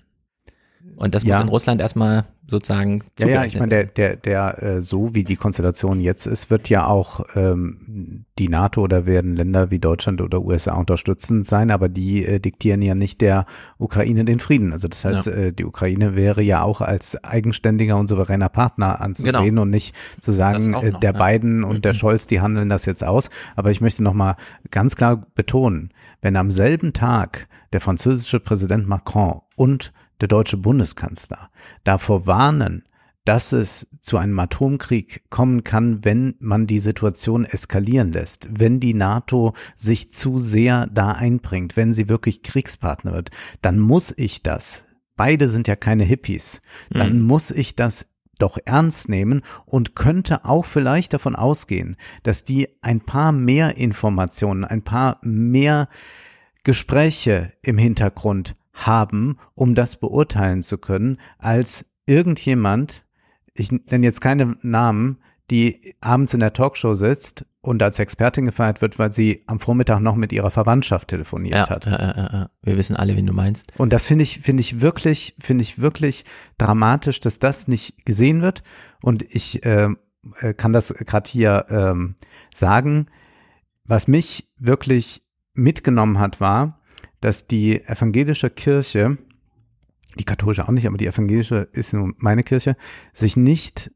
Und 0.97 1.15
das 1.15 1.25
Ja. 1.25 1.37
muss 1.37 1.43
in 1.45 1.49
Russland 1.49 1.81
erstmal 1.81 2.25
sozusagen 2.47 3.03
Ja, 3.19 3.27
ja, 3.29 3.45
ich 3.45 3.59
meine, 3.59 3.71
der, 3.71 3.85
der, 3.87 4.17
der, 4.17 4.63
äh, 4.63 4.83
so 4.83 5.15
wie 5.15 5.25
die 5.25 5.37
Konstellation 5.37 6.01
jetzt 6.01 6.27
ist, 6.27 6.51
wird 6.51 6.69
ja 6.69 6.87
auch 6.87 7.25
ähm, 7.35 8.25
die 8.39 8.49
NATO 8.49 8.83
oder 8.83 9.07
werden 9.07 9.35
Länder 9.35 9.71
wie 9.71 9.79
Deutschland 9.79 10.21
oder 10.21 10.43
USA 10.43 10.75
unterstützend 10.75 11.47
sein, 11.47 11.71
aber 11.71 11.89
die 11.89 12.25
äh, 12.27 12.41
diktieren 12.41 12.83
ja 12.83 12.95
nicht 12.95 13.21
der 13.21 13.47
Ukraine 13.79 14.25
den 14.25 14.39
Frieden. 14.39 14.73
Also 14.73 14.87
das 14.89 15.05
heißt, 15.05 15.27
Ja. 15.27 15.33
äh, 15.33 15.53
die 15.53 15.65
Ukraine 15.65 16.15
wäre 16.15 16.43
ja 16.43 16.63
auch 16.63 16.81
als 16.81 17.23
eigenständiger 17.25 17.97
und 17.97 18.09
souveräner 18.09 18.49
Partner 18.49 19.01
anzusehen 19.01 19.33
Genau. 19.35 19.63
und 19.63 19.71
nicht 19.71 19.95
zu 20.21 20.33
sagen, 20.33 20.63
äh, 20.63 20.69
noch, 20.69 21.01
der 21.01 21.15
ja. 21.15 21.27
Biden 21.27 21.65
und 21.65 21.85
der 21.85 21.95
Scholz, 21.95 22.27
die 22.27 22.41
handeln 22.41 22.69
das 22.69 22.85
jetzt 22.87 23.03
aus. 23.03 23.31
Aber 23.57 23.71
ich 23.71 23.81
möchte 23.81 24.03
nochmal 24.03 24.37
ganz 24.71 24.95
klar 24.95 25.27
betonen, 25.35 25.91
wenn 26.21 26.37
am 26.37 26.51
selben 26.53 26.93
Tag 26.93 27.49
der 27.73 27.81
französische 27.81 28.41
Präsident 28.41 28.87
Macron 28.87 29.41
und 29.57 29.93
der 30.21 30.29
deutsche 30.29 30.57
Bundeskanzler 30.57 31.51
davor 31.85 32.27
warnen, 32.27 32.85
dass 33.25 33.53
es 33.53 33.87
zu 34.01 34.17
einem 34.17 34.39
Atomkrieg 34.39 35.23
kommen 35.31 35.63
kann, 35.63 36.05
wenn 36.05 36.35
man 36.41 36.67
die 36.67 36.81
Situation 36.81 37.45
eskalieren 37.45 38.13
lässt, 38.13 38.49
wenn 38.51 38.81
die 38.81 38.95
NATO 38.95 39.55
sich 39.77 40.13
zu 40.13 40.39
sehr 40.39 40.89
da 40.93 41.13
einbringt, 41.13 41.77
wenn 41.77 41.95
sie 41.95 42.09
wirklich 42.09 42.43
Kriegspartner 42.43 43.13
wird, 43.13 43.31
dann 43.61 43.79
muss 43.79 44.13
ich 44.17 44.43
das, 44.43 44.85
beide 45.17 45.49
sind 45.49 45.69
ja 45.69 45.77
keine 45.77 46.05
Hippies, 46.05 46.63
dann 46.91 47.21
muss 47.21 47.51
ich 47.53 47.77
das 47.77 48.07
doch 48.39 48.59
ernst 48.65 49.09
nehmen 49.09 49.43
und 49.67 49.95
könnte 49.95 50.45
auch 50.45 50.65
vielleicht 50.65 51.15
davon 51.15 51.37
ausgehen, 51.37 51.97
dass 52.25 52.43
die 52.43 52.69
ein 52.83 53.01
paar 53.01 53.31
mehr 53.31 53.77
Informationen, 53.77 54.65
ein 54.65 54.83
paar 54.83 55.19
mehr 55.23 55.89
Gespräche 56.65 57.53
im 57.63 57.79
Hintergrund 57.79 58.57
haben, 58.73 59.39
um 59.55 59.75
das 59.75 59.97
beurteilen 59.97 60.63
zu 60.63 60.79
können, 60.79 61.19
als 61.39 61.85
irgendjemand, 62.07 63.05
ich 63.55 63.71
nenne 63.71 64.07
jetzt 64.07 64.21
keine 64.21 64.57
Namen, 64.63 65.19
die 65.51 65.95
abends 66.01 66.33
in 66.33 66.41
der 66.41 66.53
Talkshow 66.53 66.95
sitzt 66.95 67.45
und 67.61 67.83
als 67.83 67.99
Expertin 67.99 68.47
gefeiert 68.47 68.81
wird, 68.81 68.99
weil 68.99 69.13
sie 69.13 69.45
am 69.47 69.61
Vormittag 69.61 70.01
noch 70.01 70.17
mit 70.17 70.33
ihrer 70.33 70.51
Verwandtschaft 70.51 71.09
telefoniert 71.09 71.55
ja, 71.55 71.69
hat. 71.69 71.87
äh, 71.87 72.43
äh, 72.43 72.47
wir 72.63 72.77
wissen 72.77 72.97
alle, 72.97 73.17
wen 73.17 73.27
du 73.27 73.33
meinst. 73.33 73.73
Und 73.79 73.93
das 73.93 74.07
finde 74.07 74.23
ich, 74.23 74.41
finde 74.41 74.63
ich 74.63 74.81
wirklich, 74.81 75.37
finde 75.39 75.63
ich 75.63 75.79
wirklich 75.79 76.25
dramatisch, 76.59 77.21
dass 77.21 77.39
das 77.39 77.69
nicht 77.69 78.05
gesehen 78.07 78.43
wird. 78.43 78.63
Und 79.03 79.23
ich 79.23 79.65
äh, 79.65 79.91
äh, 80.41 80.55
kann 80.55 80.73
das 80.73 80.89
gerade 80.89 81.29
hier 81.29 81.67
ähm, 81.69 82.17
sagen. 82.55 83.07
Was 83.85 84.09
mich 84.09 84.49
wirklich 84.59 85.23
mitgenommen 85.55 86.19
hat, 86.19 86.41
war, 86.41 86.81
dass 87.23 87.47
die 87.47 87.83
evangelische 87.85 88.51
Kirche, 88.51 89.17
die 90.19 90.25
katholische 90.25 90.65
auch 90.69 90.73
nicht, 90.73 90.87
aber 90.87 90.99
die 90.99 91.07
evangelische 91.07 91.69
ist 91.73 91.95
nun 91.95 92.15
meine 92.19 92.43
Kirche, 92.43 92.77
sich 93.15 93.37
nicht 93.37 93.91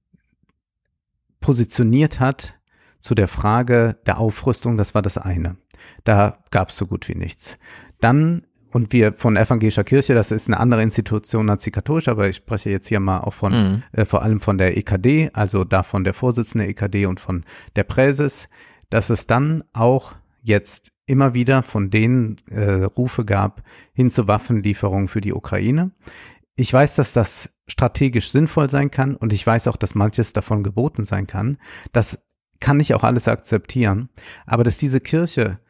positioniert 1.41 2.20
hat 2.20 2.55
zu 3.01 3.14
der 3.14 3.29
Frage 3.29 3.99
der 4.07 4.18
Aufrüstung, 4.18 4.79
das 4.79 4.95
war 4.95 5.03
das 5.03 5.18
eine. 5.18 5.57
Da 6.05 6.39
gab 6.51 6.70
es 6.70 6.77
so 6.77 6.87
gut 6.87 7.09
wie 7.09 7.14
nichts. 7.14 7.59
Dann, 8.01 8.47
und 8.72 8.93
wir 8.93 9.12
von 9.12 9.37
evangelischer 9.37 9.85
Kirche, 9.85 10.14
das 10.14 10.31
ist 10.33 10.49
eine 10.49 10.59
andere 10.59 10.83
Institution 10.83 11.51
als 11.51 11.64
die 11.64 11.70
katholische, 11.70 12.11
aber 12.11 12.29
ich 12.29 12.37
spreche 12.37 12.70
jetzt 12.70 12.89
hier 12.89 13.01
mal 13.01 13.20
auch 13.20 13.35
von, 13.35 13.53
Mhm. 13.53 13.83
äh, 13.93 14.05
vor 14.05 14.22
allem 14.22 14.41
von 14.41 14.59
der 14.59 14.77
EKD, 14.77 15.31
also 15.35 15.64
davon 15.64 16.05
der 16.05 16.14
Vorsitzende 16.14 16.66
EKD 16.66 17.07
und 17.07 17.20
von 17.20 17.45
der 17.77 17.85
Präses, 17.85 18.49
dass 18.91 19.11
es 19.11 19.27
dann 19.27 19.62
auch 19.72 20.14
jetzt 20.43 20.93
immer 21.07 21.34
wieder 21.34 21.62
von 21.62 21.90
denen 21.90 22.36
äh, 22.50 22.84
Rufe 22.84 23.24
gab 23.24 23.62
hin 23.92 24.11
zu 24.11 24.28
Waffenlieferungen 24.28 25.09
für 25.09 25.20
die 25.20 25.32
Ukraine. 25.32 25.92
Ich 26.57 26.72
weiß, 26.72 26.96
dass 26.96 27.12
das 27.12 27.50
strategisch 27.68 28.30
sinnvoll 28.30 28.70
sein 28.70 28.90
kann 28.90 29.16
und 29.16 29.32
ich 29.32 29.46
weiß 29.46 29.68
auch, 29.68 29.76
dass 29.76 29.94
manches 29.94 30.32
davon 30.32 30.62
geboten 30.62 31.04
sein 31.04 31.26
kann. 31.26 31.59
Das 31.92 32.18
kann 32.61 32.80
ich 32.80 32.94
auch 32.94 33.04
alles 33.04 33.28
akzeptieren. 33.28 34.09
Aber 34.46 34.64
dass 34.64 34.78
diese 34.78 35.00
Kirche, 35.00 35.61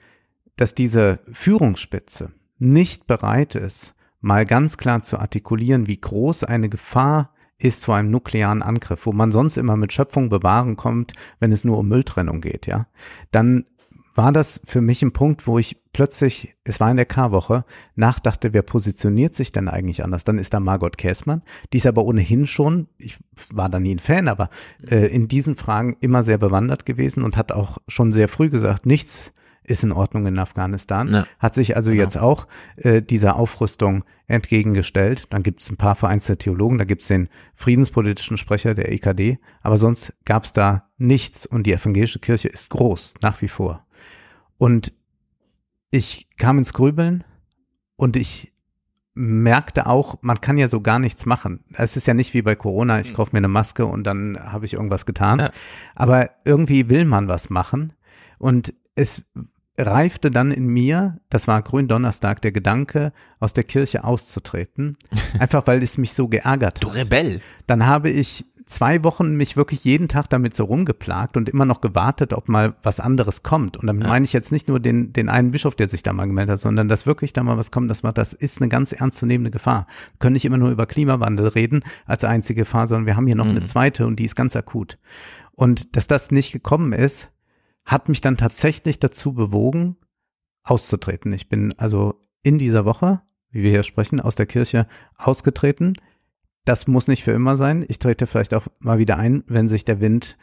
dass 0.57 0.74
diese 0.74 1.20
Führungsspitze 1.32 2.32
nicht 2.59 3.07
bereit 3.07 3.55
ist, 3.55 3.95
mal 4.20 4.47
ganz 4.47 4.78
klar 4.78 5.03
zu 5.03 5.18
artikulieren, 5.18 5.87
wie 5.87 6.01
groß 6.01 6.45
eine 6.45 6.68
Gefahr 6.68 7.34
ist 7.59 7.84
vor 7.84 7.97
einem 7.97 8.11
nuklearen 8.11 8.62
Angriff, 8.62 9.07
wo 9.07 9.12
man 9.12 9.32
sonst 9.32 9.57
immer 9.57 9.76
mit 9.76 9.93
Schöpfung 9.93 10.28
bewahren 10.28 10.76
kommt, 10.76 11.12
wenn 11.41 11.53
es 11.53 11.64
nur 11.64 11.78
um 11.78 11.89
Mülltrennung 11.89 12.41
geht, 12.41 12.66
ja, 12.66 12.87
dann 13.30 13.64
war 14.17 14.33
das 14.33 14.61
für 14.64 14.81
mich 14.81 15.03
ein 15.03 15.12
Punkt, 15.12 15.47
wo 15.47 15.59
ich 15.59 15.77
plötzlich, 15.93 16.57
es 16.64 16.81
war 16.81 16.91
in 16.91 16.97
der 16.97 17.07
K-Woche, 17.07 17.64
nachdachte, 17.95 18.53
wer 18.53 18.62
positioniert 18.62 19.35
sich 19.35 19.53
denn 19.53 19.69
eigentlich 19.69 20.03
anders? 20.05 20.25
Dann 20.25 20.39
ist 20.39 20.53
da 20.55 20.61
Margot 20.61 20.99
Käßmann, 20.99 21.43
die 21.73 21.77
ist 21.79 21.87
aber 21.87 22.05
ohnehin 22.05 22.47
schon, 22.47 22.89
ich 22.99 23.19
war 23.51 23.69
da 23.69 23.79
nie 23.79 23.95
ein 23.95 23.99
Fan, 23.99 24.29
aber 24.29 24.51
äh, 24.89 25.07
in 25.07 25.29
diesen 25.29 25.57
Fragen 25.57 25.97
immer 26.01 26.23
sehr 26.23 26.39
bewandert 26.39 26.87
gewesen 26.87 27.23
und 27.23 27.37
hat 27.37 27.53
auch 27.53 27.79
schon 27.89 28.12
sehr 28.12 28.29
früh 28.29 28.51
gesagt, 28.51 28.87
nichts 28.87 29.33
ist 29.69 29.83
in 29.83 29.91
Ordnung 29.91 30.27
in 30.27 30.39
Afghanistan, 30.39 31.09
Ja. 31.09 31.27
hat 31.41 31.55
sich 31.57 31.75
also 31.75 31.91
Genau. 31.91 32.03
jetzt 32.05 32.17
auch 32.19 32.47
äh, 32.77 33.03
dieser 33.03 33.35
Aufrüstung 33.37 34.05
entgegengestellt. 34.29 35.27
Dann 35.31 35.43
gibt 35.43 35.61
es 35.61 35.71
ein 35.71 35.77
paar 35.77 35.97
vereinzelte 35.97 36.45
Theologen, 36.45 36.79
da 36.79 36.85
gibt 36.85 37.03
es 37.03 37.09
den 37.09 37.29
friedenspolitischen 37.55 38.39
Sprecher 38.39 38.75
der 38.75 38.93
EKD, 38.93 39.39
aber 39.62 39.77
sonst 39.79 40.12
gab 40.25 40.45
es 40.45 40.53
da 40.53 40.89
nichts 40.99 41.47
und 41.47 41.67
die 41.67 41.73
evangelische 41.73 42.21
Kirche 42.21 42.47
ist 42.49 42.71
groß, 42.71 43.14
nach 43.23 43.43
wie 43.43 43.49
vor. 43.49 43.85
Und 44.59 44.93
ich 45.91 46.29
kam 46.37 46.59
ins 46.59 46.73
Grübeln 46.73 47.25
und 47.97 48.17
ich 48.17 48.53
merkte 49.15 49.87
auch, 49.87 50.19
man 50.21 50.41
kann 50.41 50.59
ja 50.59 50.69
so 50.69 50.81
gar 50.83 50.99
nichts 50.99 51.25
machen. 51.25 51.65
Es 51.73 51.97
ist 51.97 52.07
ja 52.07 52.15
nicht 52.15 52.35
wie 52.35 52.43
bei 52.43 52.55
Corona, 52.55 53.01
ich 53.01 53.15
kaufe 53.15 53.31
mir 53.33 53.39
eine 53.39 53.49
Maske 53.49 53.87
und 53.87 54.05
dann 54.05 54.39
habe 54.39 54.67
ich 54.67 54.75
irgendwas 54.75 55.07
getan. 55.07 55.39
Ja. 55.39 55.51
Aber 55.95 56.31
irgendwie 56.45 56.91
will 56.91 57.07
man 57.07 57.27
was 57.27 57.49
machen. 57.49 57.95
Und 58.39 58.75
es 58.95 59.23
reifte 59.79 60.31
dann 60.31 60.51
in 60.53 60.67
mir, 60.67 61.19
das 61.31 61.49
war 61.49 61.63
Gründonnerstag, 61.63 62.43
der 62.43 62.53
Gedanke, 62.53 63.13
aus 63.41 63.55
der 63.55 63.65
Kirche 63.65 64.05
auszutreten. 64.05 64.99
Einfach 65.39 65.67
weil 65.67 65.83
es 65.83 65.97
mich 65.99 66.13
so 66.13 66.29
geärgert 66.29 66.83
Du 66.83 66.89
hat 66.89 66.97
Rebell. 66.97 67.41
dann 67.67 67.87
habe 67.87 68.11
ich 68.11 68.45
zwei 68.67 69.05
Wochen 69.05 69.37
mich 69.37 69.57
wirklich 69.57 69.85
jeden 69.85 70.09
Tag 70.09 70.29
damit 70.29 70.57
so 70.57 70.64
rumgeplagt 70.64 71.37
und 71.37 71.49
immer 71.49 71.64
noch 71.64 71.81
gewartet, 71.81 72.33
ob 72.33 72.49
mal 72.49 72.75
was 72.83 72.99
anderes 73.01 73.43
kommt. 73.43 73.77
Und 73.77 73.87
damit 73.87 74.05
Ja. 74.05 74.11
meine 74.11 74.25
ich 74.25 74.33
jetzt 74.33 74.51
nicht 74.51 74.67
nur 74.69 74.81
den, 74.81 75.12
den 75.12 75.29
einen 75.29 75.53
Bischof, 75.53 75.77
der 75.77 75.87
sich 75.89 76.03
da 76.03 76.12
mal 76.12 76.27
gemeldet 76.27 76.55
hat, 76.55 76.59
sondern 76.61 76.89
dass 76.89 77.07
wirklich 77.07 77.33
da 77.33 77.43
mal 77.45 77.57
was 77.57 77.71
kommt, 77.71 77.89
dass 77.91 78.03
man, 78.03 78.12
das 78.14 78.33
ist 78.33 78.61
eine 78.61 78.69
ganz 78.69 78.93
ernstzunehmende 78.93 79.51
Gefahr. 79.53 79.87
Wir 80.12 80.19
können 80.19 80.33
nicht 80.35 80.45
immer 80.45 80.59
nur 80.59 80.71
über 80.71 80.87
Klimawandel 80.87 81.47
reden 81.49 81.83
als 82.07 82.25
einzige 82.25 82.62
Gefahr, 82.62 82.89
sondern 82.89 83.07
wir 83.07 83.17
haben 83.17 83.27
hier 83.27 83.37
noch 83.37 83.47
eine 83.49 83.61
Mhm. 83.61 83.67
zweite 83.67 84.07
und 84.07 84.17
die 84.19 84.25
ist 84.25 84.35
ganz 84.37 84.57
akut. 84.57 84.99
Und 85.53 85.95
dass 85.97 86.07
das 86.09 86.31
nicht 86.33 86.53
gekommen 86.53 86.93
ist, 86.93 87.31
hat 87.85 88.09
mich 88.09 88.21
dann 88.21 88.37
tatsächlich 88.37 88.99
dazu 88.99 89.33
bewogen, 89.33 89.97
auszutreten. 90.64 91.33
Ich 91.33 91.49
bin 91.49 91.73
also 91.79 92.21
in 92.43 92.59
dieser 92.59 92.85
Woche, 92.85 93.23
wie 93.53 93.62
wir 93.62 93.71
hier 93.71 93.85
sprechen, 93.85 94.21
aus 94.21 94.35
der 94.35 94.47
Kirche 94.47 94.89
ausgetreten. 95.17 95.95
Das 96.67 96.89
muss 96.89 97.07
nicht 97.07 97.23
für 97.23 97.31
immer 97.31 97.57
sein. 97.57 97.85
Ich 97.89 98.01
trete 98.01 98.27
vielleicht 98.27 98.53
auch 98.53 98.67
mal 98.81 98.99
wieder 98.99 99.17
ein, 99.17 99.45
wenn 99.47 99.69
sich 99.69 99.85
der 99.85 100.01
Wind 100.01 100.37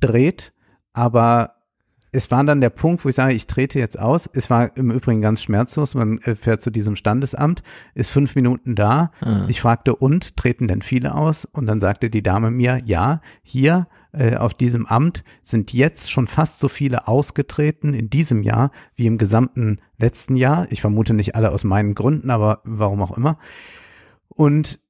dreht. 0.00 0.52
Aber 0.92 1.54
es 2.12 2.30
war 2.30 2.44
dann 2.44 2.60
der 2.60 2.68
Punkt, 2.68 3.02
wo 3.04 3.08
ich 3.08 3.14
sage, 3.14 3.32
ich 3.32 3.46
trete 3.46 3.78
jetzt 3.78 3.98
aus. 3.98 4.28
Es 4.34 4.50
war 4.50 4.76
im 4.76 4.90
Übrigen 4.90 5.22
ganz 5.22 5.42
schmerzlos. 5.42 5.94
Man 5.94 6.18
äh, 6.18 6.34
fährt 6.34 6.60
zu 6.60 6.70
diesem 6.70 6.94
Standesamt, 6.94 7.62
ist 7.94 8.10
fünf 8.10 8.34
Minuten 8.34 8.74
da. 8.74 9.12
Ah. 9.22 9.46
Ich 9.48 9.62
fragte, 9.62 9.96
und 9.96 10.36
treten 10.36 10.68
denn 10.68 10.82
viele 10.82 11.14
aus? 11.14 11.46
Und 11.46 11.64
dann 11.64 11.80
sagte 11.80 12.10
die 12.10 12.22
Dame 12.22 12.50
mir, 12.50 12.82
ja, 12.84 13.22
hier 13.42 13.86
äh, 14.12 14.36
auf 14.36 14.52
diesem 14.52 14.84
Amt 14.84 15.24
sind 15.40 15.72
jetzt 15.72 16.10
schon 16.10 16.26
fast 16.26 16.60
so 16.60 16.68
viele 16.68 17.08
ausgetreten 17.08 17.94
in 17.94 18.10
diesem 18.10 18.42
Jahr 18.42 18.72
wie 18.94 19.06
im 19.06 19.16
gesamten 19.16 19.78
letzten 19.96 20.36
Jahr. 20.36 20.66
Ich 20.68 20.82
vermute 20.82 21.14
nicht 21.14 21.34
alle 21.34 21.50
aus 21.50 21.64
meinen 21.64 21.94
Gründen, 21.94 22.28
aber 22.28 22.60
warum 22.64 23.00
auch 23.00 23.16
immer. 23.16 23.38
Und 24.28 24.80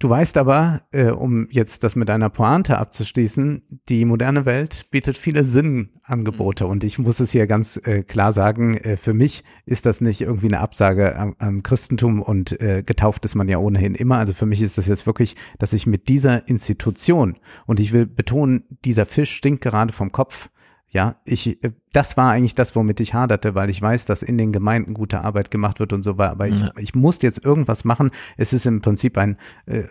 Du 0.00 0.08
weißt 0.08 0.36
aber, 0.36 0.82
äh, 0.92 1.10
um 1.10 1.48
jetzt 1.50 1.82
das 1.82 1.96
mit 1.96 2.08
einer 2.08 2.30
Pointe 2.30 2.78
abzuschließen, 2.78 3.80
die 3.88 4.04
moderne 4.04 4.44
Welt 4.44 4.86
bietet 4.92 5.18
viele 5.18 5.42
Sinnangebote 5.42 6.68
und 6.68 6.84
ich 6.84 7.00
muss 7.00 7.18
es 7.18 7.32
hier 7.32 7.48
ganz 7.48 7.78
äh, 7.78 8.04
klar 8.04 8.32
sagen, 8.32 8.76
äh, 8.76 8.96
für 8.96 9.12
mich 9.12 9.42
ist 9.66 9.86
das 9.86 10.00
nicht 10.00 10.20
irgendwie 10.20 10.46
eine 10.46 10.60
Absage 10.60 11.16
am, 11.16 11.34
am 11.38 11.64
Christentum 11.64 12.22
und 12.22 12.60
äh, 12.60 12.84
getauft 12.86 13.24
ist 13.24 13.34
man 13.34 13.48
ja 13.48 13.58
ohnehin 13.58 13.96
immer. 13.96 14.18
Also 14.18 14.34
für 14.34 14.46
mich 14.46 14.62
ist 14.62 14.78
das 14.78 14.86
jetzt 14.86 15.04
wirklich, 15.04 15.34
dass 15.58 15.72
ich 15.72 15.84
mit 15.84 16.08
dieser 16.08 16.46
Institution 16.46 17.36
und 17.66 17.80
ich 17.80 17.90
will 17.92 18.06
betonen, 18.06 18.62
dieser 18.84 19.04
Fisch 19.04 19.32
stinkt 19.32 19.64
gerade 19.64 19.92
vom 19.92 20.12
Kopf. 20.12 20.48
Ja, 20.90 21.16
ich, 21.24 21.62
äh, 21.62 21.72
das 21.92 22.16
war 22.16 22.30
eigentlich 22.30 22.54
das, 22.54 22.74
womit 22.74 23.00
ich 23.00 23.12
haderte, 23.12 23.54
weil 23.54 23.68
ich 23.68 23.80
weiß, 23.82 24.06
dass 24.06 24.22
in 24.22 24.38
den 24.38 24.52
Gemeinden 24.52 24.94
gute 24.94 25.20
Arbeit 25.20 25.50
gemacht 25.50 25.80
wird 25.80 25.92
und 25.92 26.02
so 26.02 26.16
weiter. 26.16 26.30
Aber 26.32 26.48
ich, 26.48 26.58
Ja. 26.58 26.70
ich 26.78 26.94
musste 26.94 27.26
jetzt 27.26 27.44
irgendwas 27.44 27.84
machen. 27.84 28.10
Es 28.38 28.52
ist 28.54 28.64
im 28.64 28.80
Prinzip 28.80 29.18
ein 29.18 29.36
äh, 29.66 29.82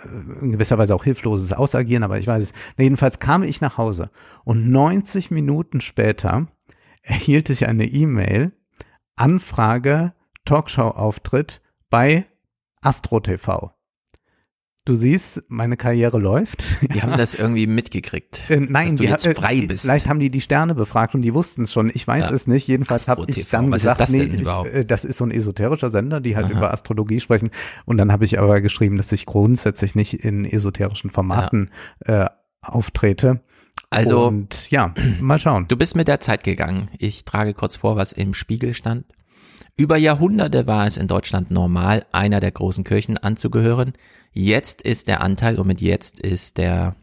in 0.42 0.54
gewisser 0.54 0.78
Weise 0.80 0.96
auch 0.96 1.04
hilfloses 1.04 1.54
Ausagieren, 1.54 2.04
aber 2.04 2.18
ich 2.18 2.26
weiß 2.26 2.44
es. 2.44 2.54
Jedenfalls 2.78 3.20
kam 3.20 3.44
ich 3.44 3.62
nach 3.62 3.78
Hause 3.78 4.10
und 4.44 4.70
90 4.72 5.30
Minuten 5.30 5.82
später 5.82 6.48
erhielt 7.04 7.50
ich 7.52 7.68
eine 7.68 7.86
E-Mail, 7.86 8.52
Anfrage, 9.16 10.14
Talkshow-Auftritt 10.46 11.62
bei 11.90 12.26
Astro 12.82 13.20
TV. 13.20 13.72
Du 14.88 14.96
siehst, 14.96 15.44
meine 15.50 15.76
Karriere 15.76 16.18
läuft. 16.18 16.64
Die 16.94 17.02
haben 17.02 17.18
das 17.18 17.34
irgendwie 17.36 17.68
mitgekriegt. 17.68 18.46
Äh, 18.50 18.62
nein, 18.62 18.86
dass 18.86 18.96
du 18.96 19.04
die, 19.04 19.10
jetzt 19.10 19.26
äh, 19.26 19.36
frei 19.36 19.66
bist. 19.68 19.84
Vielleicht 19.84 20.08
haben 20.08 20.22
die 20.22 20.30
die 20.30 20.40
Sterne 20.40 20.74
befragt 20.76 21.14
und 21.14 21.24
die 21.24 21.34
wussten 21.34 21.64
es 21.64 21.74
schon. 21.74 21.92
Ich 21.94 22.08
weiß 22.08 22.24
Ja. 22.30 22.32
es 22.32 22.48
nicht. 22.48 22.70
Jedenfalls 22.70 23.10
habe 23.10 23.26
ich 23.28 23.50
dann 23.50 23.70
Was 23.70 23.82
ist 23.84 23.98
gesagt, 23.98 24.00
das 24.00 24.10
nee, 24.12 24.22
ich, 24.22 24.48
äh, 24.48 24.86
das 24.86 25.04
ist 25.04 25.18
so 25.18 25.26
ein 25.26 25.32
esoterischer 25.32 25.90
Sender, 25.90 26.22
die 26.22 26.38
halt 26.38 26.46
Aha. 26.46 26.54
über 26.54 26.74
Astrologie 26.74 27.20
sprechen. 27.20 27.50
Und 27.84 27.98
dann 27.98 28.14
habe 28.14 28.24
ich 28.24 28.40
aber 28.40 28.62
geschrieben, 28.62 28.96
dass 28.96 29.12
ich 29.12 29.26
grundsätzlich 29.26 29.94
nicht 29.96 30.14
in 30.14 30.46
esoterischen 30.46 31.10
Formaten 31.10 31.70
äh, 32.06 32.28
auftrete. 32.62 33.42
Also, 33.90 34.26
und 34.26 34.72
ja, 34.72 34.94
mal 35.20 35.40
schauen. 35.40 35.68
Du 35.68 35.76
bist 35.76 35.98
mit 35.98 36.08
der 36.08 36.22
Zeit 36.22 36.46
gegangen. 36.46 36.90
Ich 36.98 37.26
trage 37.26 37.54
kurz 37.54 37.76
vor, 37.76 37.98
was 37.98 38.14
im 38.14 38.34
Spiegel 38.34 38.74
stand. 38.74 39.04
Über 39.80 39.96
Jahrhunderte 39.96 40.66
war 40.66 40.88
es 40.88 40.98
in 40.98 41.08
Deutschland 41.08 41.52
normal, 41.52 42.08
einer 42.12 42.40
der 42.40 42.52
großen 42.52 42.84
Kirchen 42.84 43.20
anzugehören. 43.20 43.94
Jetzt 44.32 44.82
ist 44.82 45.08
der 45.08 45.22
Anteil, 45.22 45.60
und 45.60 45.68
mit 45.68 45.82
jetzt 45.82 46.20
ist 46.20 46.58
der 46.58 46.96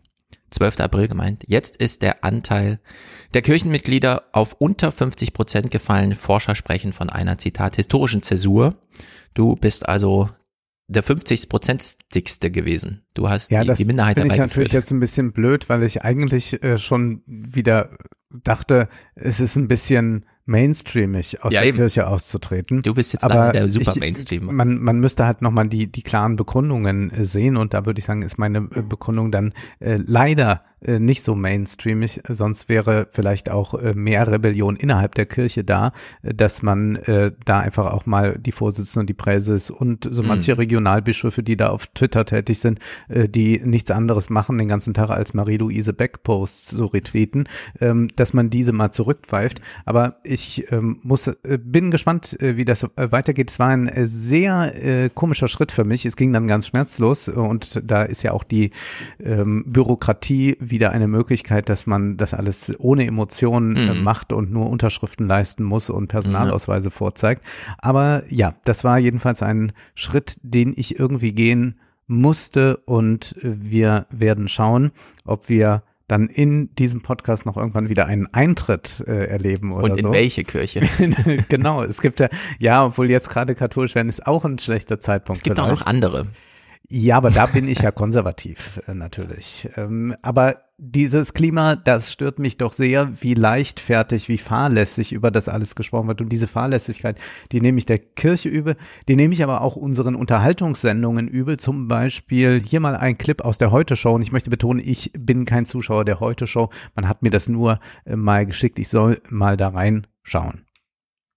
12. 0.51 0.81
April 0.81 1.07
gemeint, 1.07 1.45
jetzt 1.47 1.77
ist 1.77 2.03
der 2.03 2.25
Anteil 2.25 2.81
der 3.33 3.43
Kirchenmitglieder 3.43 4.25
auf 4.33 4.55
unter 4.59 4.91
50 4.91 5.33
Prozent 5.33 5.71
gefallen. 5.71 6.17
Forscher 6.17 6.57
sprechen 6.57 6.93
von 6.93 7.11
einer, 7.11 7.39
Zitat, 7.39 7.77
historischen 7.77 8.23
Zäsur. 8.23 8.77
Du 9.35 9.55
bist 9.55 9.89
also 9.89 10.31
der 10.89 11.05
50 11.05 11.49
prozentigste 11.49 12.51
gewesen. 12.51 13.03
Du 13.15 13.29
hast 13.29 13.53
Ja, 13.53 13.63
die, 13.63 13.69
das 13.69 13.79
die 13.79 13.85
Minderheit 13.85 14.17
finde 14.17 14.35
ich 14.35 14.37
dabei 14.37 14.49
natürlich 14.49 14.73
jetzt 14.73 14.91
ein 14.91 15.01
bisschen 15.01 15.33
blöd, 15.33 15.69
weil 15.69 15.85
ich 15.85 16.03
eigentlich 16.03 16.61
äh, 16.65 16.79
schon 16.79 17.23
wieder 17.27 17.91
dachte, 18.31 18.89
es 19.15 19.39
ist 19.39 19.55
ein 19.55 19.69
bisschen 19.69 20.27
mainstreamig 20.47 21.43
aus 21.43 21.53
Ja, 21.53 21.61
der 21.61 21.69
eben. 21.69 21.79
Kirche 21.79 22.07
auszutreten. 22.07 22.83
Du 22.83 22.95
bist 22.95 23.13
jetzt 23.13 23.25
Aber 23.25 23.53
der 23.53 23.69
super 23.69 23.93
ich, 23.95 24.01
Mainstreamer. 24.01 24.53
Man, 24.53 24.79
man 24.83 25.01
müsste 25.01 25.25
halt 25.25 25.43
nochmal 25.43 25.69
die, 25.69 25.91
die 25.91 26.03
klaren 26.03 26.37
Begründungen 26.37 27.11
äh, 27.11 27.25
sehen 27.25 27.57
und 27.57 27.75
da 27.75 27.87
würde 27.87 27.99
ich 27.99 28.05
sagen, 28.05 28.23
ist 28.23 28.39
meine 28.39 28.59
äh, 28.75 28.83
Begründung 28.83 29.33
dann 29.33 29.55
äh, 29.81 29.99
leider 30.05 30.63
äh, 30.85 30.99
nicht 30.99 31.25
so 31.25 31.35
mainstreamig, 31.35 32.21
sonst 32.29 32.69
wäre 32.69 33.09
vielleicht 33.11 33.51
auch 33.51 33.75
äh, 33.75 33.95
mehr 33.95 34.27
Rebellion 34.27 34.77
innerhalb 34.77 35.15
der 35.15 35.27
Kirche 35.27 35.65
da, 35.65 35.93
äh, 36.23 36.35
dass 36.35 36.63
man 36.63 36.97
äh, 36.97 37.33
da 37.45 37.59
einfach 37.59 37.93
auch 37.93 38.07
mal 38.07 38.39
die 38.39 38.53
Vorsitzenden 38.53 39.01
und 39.01 39.07
die 39.09 39.15
Präses 39.15 39.71
und 39.71 40.09
so 40.11 40.23
Mhm. 40.23 40.29
manche 40.29 40.59
Regionalbischöfe, 40.59 41.43
die 41.43 41.57
da 41.57 41.69
auf 41.69 41.87
Twitter 41.89 42.25
tätig 42.25 42.59
sind, 42.59 42.79
die 43.09 43.61
nichts 43.65 43.91
anderes 43.91 44.31
machen 44.31 44.59
den 44.59 44.69
ganzen 44.69 44.95
Tag 44.95 45.11
als 45.11 45.35
Marie-Louise 45.35 45.93
Beck-Posts 45.93 46.71
so 46.71 46.87
retweeten, 46.87 47.49
ähm, 47.81 48.09
dass 48.17 48.33
man 48.33 48.51
diese 48.51 48.73
mal 48.73 48.91
zurückpfeift. 48.91 49.61
Aber 49.85 50.17
ich 50.25 50.71
ähm, 50.73 50.99
muss, 51.03 51.31
bin 51.43 51.91
gespannt, 51.91 52.37
wie 52.41 52.65
das 52.65 52.87
weitergeht. 52.97 53.51
Es 53.51 53.59
war 53.59 53.69
ein 53.69 53.91
sehr 54.07 55.11
komischer 55.15 55.49
Schritt 55.49 55.73
für 55.73 55.85
mich. 55.85 56.07
Es 56.07 56.17
ging 56.17 56.33
dann 56.33 56.47
ganz 56.47 56.67
schmerzlos 56.69 57.29
und 57.29 57.81
da 57.85 58.03
ist 58.03 58.23
ja 58.23 58.33
auch 58.33 58.45
die 58.45 58.71
ähm, 59.23 59.65
Bürokratie 59.67 60.57
wieder 60.75 60.91
eine 60.93 61.09
Möglichkeit, 61.09 61.69
dass 61.71 61.87
man 61.87 62.17
das 62.19 62.35
alles 62.35 62.75
ohne 62.79 63.07
Emotionen 63.07 63.77
äh, 63.77 63.95
Mhm. 63.95 64.03
macht 64.03 64.33
und 64.35 64.51
nur 64.53 64.69
Unterschriften 64.69 65.27
leisten 65.27 65.63
muss 65.65 65.89
und 65.89 66.09
Personalausweise 66.09 66.91
vorzeigt. 66.91 67.43
Aber 67.79 68.23
ja, 68.29 68.55
das 68.65 68.85
war 68.85 68.99
jedenfalls 68.99 69.43
ein 69.43 69.73
Schritt, 69.95 70.37
den 70.43 70.75
ich 70.77 70.99
irgendwie 71.01 71.33
gehen 71.33 71.81
musste 72.07 72.77
und 72.85 73.35
wir 73.43 74.07
werden 74.11 74.49
schauen, 74.49 74.91
ob 75.25 75.49
wir 75.49 75.83
dann 76.07 76.27
in 76.27 76.75
diesem 76.75 77.01
Podcast 77.01 77.47
noch 77.47 77.57
irgendwann 77.57 77.89
wieder 77.89 78.05
einen 78.05 78.27
Eintritt 78.35 79.03
äh, 79.07 79.25
erleben 79.25 79.73
oder 79.73 79.85
Und 79.93 79.99
in 79.99 80.05
so. 80.05 80.13
welche 80.13 80.45
Kirche? 80.45 80.83
genau, 81.49 81.83
es 81.83 82.03
gibt 82.03 82.21
ja, 82.21 82.29
ja, 82.59 82.85
obwohl 82.85 83.11
jetzt 83.11 83.31
gerade 83.31 83.55
katholisch 83.55 83.95
werden, 83.95 84.11
ist 84.11 84.27
auch 84.27 84.45
ein 84.45 84.59
schlechter 84.59 85.01
Zeitpunkt. 85.01 85.39
Es 85.39 85.43
gibt 85.43 85.59
auch 85.59 85.65
vielleicht. 85.65 85.81
noch 85.81 85.87
andere. 85.87 86.27
Ja, 86.91 87.17
aber 87.17 87.31
da 87.31 87.47
bin 87.47 87.67
ich 87.67 87.79
ja 87.79 87.91
konservativ, 87.91 88.81
äh, 88.87 88.95
natürlich. 88.95 89.69
Ähm, 89.77 90.15
aber 90.21 90.65
dieses 90.77 91.33
Klima, 91.33 91.77
das 91.77 92.13
stört 92.13 92.39
mich 92.39 92.59
doch 92.59 92.75
sehr, 92.75 93.23
wie 93.23 93.33
leichtfertig, 93.33 94.29
wie 94.29 94.37
fahrlässig 94.37 95.13
über 95.13 95.31
das 95.31 95.49
alles 95.49 95.77
gesprochen 95.77 96.09
wird. 96.09 96.21
Und 96.21 96.29
diese 96.29 96.47
Fahrlässigkeit, 96.47 97.17
die 97.53 97.63
nehme 97.63 97.79
ich 97.79 97.87
der 97.87 97.99
Kirche 97.99 98.51
übel, 98.51 98.77
die 99.09 99.17
nehme 99.17 99.33
ich 99.33 99.43
aber 99.43 99.63
auch 99.63 99.77
unseren 99.77 100.15
Unterhaltungssendungen 100.15 101.27
übel. 101.27 101.59
Zum 101.59 101.89
Beispiel 101.89 102.63
hier 102.63 102.81
mal 102.81 102.97
ein 102.97 103.17
Clip 103.17 103.41
aus 103.41 103.57
der 103.57 103.71
Heute-Show. 103.71 104.15
Und 104.15 104.23
ich 104.23 104.33
möchte 104.33 104.51
betonen, 104.51 104.83
ich 104.85 105.11
bin 105.19 105.47
kein 105.47 105.65
Zuschauer 105.65 106.05
der 106.05 106.21
Heute-Show. 106.21 106.69
Man 106.95 107.09
hat 107.09 107.23
mir 107.23 107.31
das 107.31 107.49
nur 107.49 107.81
äh, 108.05 108.15
mal 108.15 108.45
geschickt. 108.45 108.79
Ich 108.79 108.89
soll 108.89 109.23
mal 109.31 109.57
da 109.57 109.69
reinschauen. 109.69 110.67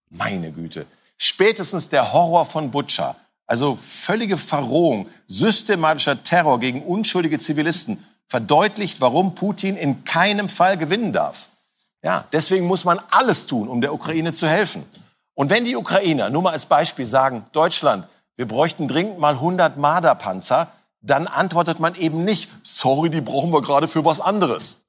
Meine 0.10 0.52
Güte. 0.52 0.88
Spätestens 1.18 1.90
der 1.90 2.12
Horror 2.12 2.46
von 2.46 2.70
Butcher, 2.70 3.16
also 3.48 3.76
völlige 3.76 4.38
Verrohung, 4.38 5.10
systematischer 5.28 6.24
Terror 6.24 6.60
gegen 6.60 6.84
unschuldige 6.84 7.40
Zivilisten, 7.40 8.04
verdeutlicht, 8.28 9.00
warum 9.00 9.36
Putin 9.36 9.78
in 9.78 10.04
keinem 10.04 10.50
Fall 10.50 10.78
gewinnen 10.78 11.14
darf. 11.14 11.50
Ja, 12.04 12.26
deswegen 12.32 12.68
muss 12.68 12.84
man 12.84 13.00
alles 13.10 13.48
tun, 13.48 13.70
um 13.70 13.82
der 13.82 13.94
Ukraine 13.94 14.34
zu 14.34 14.48
helfen. 14.48 14.84
Und 15.34 15.50
wenn 15.50 15.66
die 15.66 15.76
Ukrainer, 15.76 16.30
nur 16.30 16.42
mal 16.42 16.52
als 16.52 16.66
Beispiel 16.66 17.06
sagen, 17.06 17.46
Deutschland, 17.54 18.08
wir 18.36 18.48
bräuchten 18.48 18.88
dringend 18.88 19.20
mal 19.20 19.36
100 19.36 19.78
Marderpanzer, 19.78 20.72
dann 21.02 21.28
antwortet 21.28 21.80
man 21.80 21.96
eben 21.96 22.26
nicht, 22.26 22.50
sorry, 22.64 23.10
die 23.10 23.22
brauchen 23.22 23.52
wir 23.52 23.62
gerade 23.62 23.88
für 23.88 24.04
was 24.04 24.20
anderes. 24.20 24.82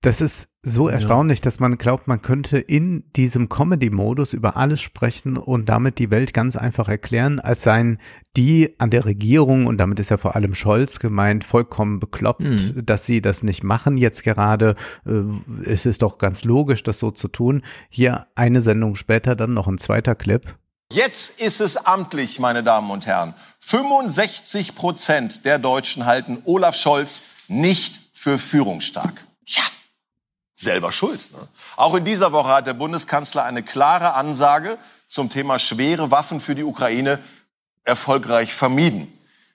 Das 0.00 0.20
ist 0.20 0.46
so 0.64 0.88
erstaunlich, 0.88 1.40
dass 1.40 1.58
man 1.58 1.76
glaubt, 1.76 2.06
man 2.06 2.22
könnte 2.22 2.56
in 2.58 3.02
diesem 3.16 3.48
Comedy-Modus 3.48 4.32
über 4.32 4.56
alles 4.56 4.80
sprechen 4.80 5.36
und 5.36 5.68
damit 5.68 5.98
die 5.98 6.10
Welt 6.12 6.32
ganz 6.32 6.56
einfach 6.56 6.88
erklären, 6.88 7.40
als 7.40 7.64
seien 7.64 7.98
die 8.36 8.74
an 8.78 8.90
der 8.90 9.04
Regierung, 9.04 9.66
und 9.66 9.78
damit 9.78 9.98
ist 9.98 10.10
ja 10.10 10.18
vor 10.18 10.36
allem 10.36 10.54
Scholz 10.54 11.00
gemeint, 11.00 11.42
vollkommen 11.42 11.98
bekloppt, 11.98 12.40
Mhm. 12.42 12.86
dass 12.86 13.04
sie 13.06 13.20
das 13.20 13.42
nicht 13.42 13.64
machen 13.64 13.96
jetzt 13.96 14.22
gerade. 14.22 14.76
Äh, 15.04 15.22
Es 15.64 15.84
ist 15.84 16.02
doch 16.02 16.18
ganz 16.18 16.44
logisch, 16.44 16.82
das 16.84 16.98
so 17.00 17.10
zu 17.10 17.26
tun. 17.28 17.62
Hier 17.90 18.26
eine 18.36 18.60
Sendung 18.60 18.94
später 18.94 19.34
dann 19.34 19.54
noch 19.54 19.66
ein 19.66 19.78
zweiter 19.78 20.14
Clip. 20.14 20.54
Jetzt 20.92 21.40
ist 21.40 21.60
es 21.60 21.76
amtlich, 21.76 22.38
meine 22.38 22.62
Damen 22.62 22.90
und 22.90 23.06
Herren. 23.06 23.34
65 23.60 24.74
Prozent 24.74 25.44
der 25.44 25.58
Deutschen 25.58 26.06
halten 26.06 26.38
Olaf 26.44 26.76
Scholz 26.76 27.22
nicht 27.48 28.00
für 28.12 28.38
führungsstark. 28.38 29.26
Ja, 29.46 29.62
selber 30.62 30.92
schuld. 30.92 31.30
Ne? 31.32 31.48
Auch 31.76 31.94
in 31.94 32.04
dieser 32.04 32.32
Woche 32.32 32.48
hat 32.48 32.66
der 32.66 32.74
Bundeskanzler 32.74 33.44
eine 33.44 33.62
klare 33.62 34.14
Ansage 34.14 34.78
zum 35.06 35.28
Thema 35.28 35.58
schwere 35.58 36.10
Waffen 36.10 36.40
für 36.40 36.54
die 36.54 36.64
Ukraine 36.64 37.18
erfolgreich 37.84 38.54
vermieden. 38.54 39.12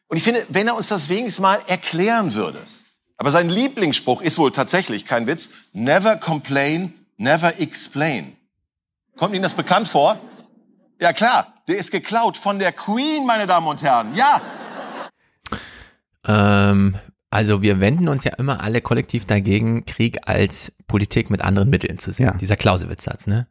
Und 0.08 0.18
ich 0.18 0.24
finde, 0.24 0.46
wenn 0.50 0.68
er 0.68 0.76
uns 0.76 0.88
das 0.88 1.10
wenigstens 1.10 1.42
mal 1.42 1.60
erklären 1.68 2.34
würde. 2.34 2.60
Aber 3.18 3.32
sein 3.32 3.50
Lieblingsspruch 3.50 4.22
ist 4.22 4.38
wohl 4.38 4.52
tatsächlich 4.52 5.06
kein 5.06 5.26
Witz. 5.26 5.50
Never 5.74 6.16
complain, 6.18 6.94
never 7.18 7.60
explain. 7.60 8.38
Kommt 9.18 9.34
Ihnen 9.34 9.44
das 9.44 9.56
bekannt 9.56 9.88
vor? 9.88 10.20
Ja 11.02 11.14
klar, 11.14 11.54
der 11.68 11.78
ist 11.78 11.92
geklaut 11.92 12.38
von 12.38 12.60
der 12.60 12.72
Queen, 12.72 13.26
meine 13.26 13.48
Damen 13.48 13.68
und 13.68 13.82
Herren. 13.82 14.16
Ja. 14.16 14.42
Ähm, 16.26 17.00
also 17.30 17.62
wir 17.62 17.80
wenden 17.80 18.08
uns 18.08 18.24
ja 18.24 18.34
immer 18.38 18.62
alle 18.62 18.82
kollektiv 18.82 19.26
dagegen, 19.26 19.86
Krieg 19.86 20.28
als 20.28 20.74
Politik 20.88 21.30
mit 21.30 21.42
anderen 21.42 21.70
Mitteln 21.70 21.98
zu 21.98 22.12
sehen. 22.12 22.28
Ja. 22.28 22.34
Dieser 22.34 22.56
Clausewitz-Satz, 22.56 23.28
ne? 23.28 23.48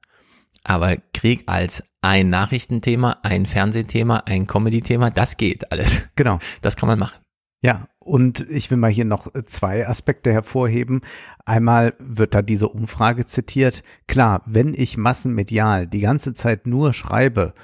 Aber 0.64 0.96
Krieg 1.12 1.44
als 1.46 1.84
ein 2.02 2.30
Nachrichtenthema, 2.30 3.18
ein 3.22 3.46
Fernsehthema, 3.46 4.22
ein 4.26 4.46
Comedy-Thema, 4.46 5.10
das 5.10 5.36
geht 5.36 5.70
alles. 5.70 6.02
Genau. 6.16 6.38
Das 6.62 6.76
kann 6.76 6.88
man 6.88 6.98
machen. 6.98 7.18
Ja, 7.62 7.88
und 7.98 8.46
ich 8.50 8.70
will 8.70 8.78
mal 8.78 8.90
hier 8.90 9.04
noch 9.04 9.32
zwei 9.46 9.88
Aspekte 9.88 10.32
hervorheben. 10.32 11.00
Einmal 11.44 11.94
wird 11.98 12.34
da 12.34 12.42
diese 12.42 12.68
Umfrage 12.68 13.26
zitiert. 13.26 13.82
Klar, 14.06 14.42
wenn 14.46 14.74
ich 14.74 14.96
massenmedial 14.96 15.86
die 15.86 16.00
ganze 16.00 16.34
Zeit 16.34 16.66
nur 16.66 16.92
schreibe, 16.92 17.54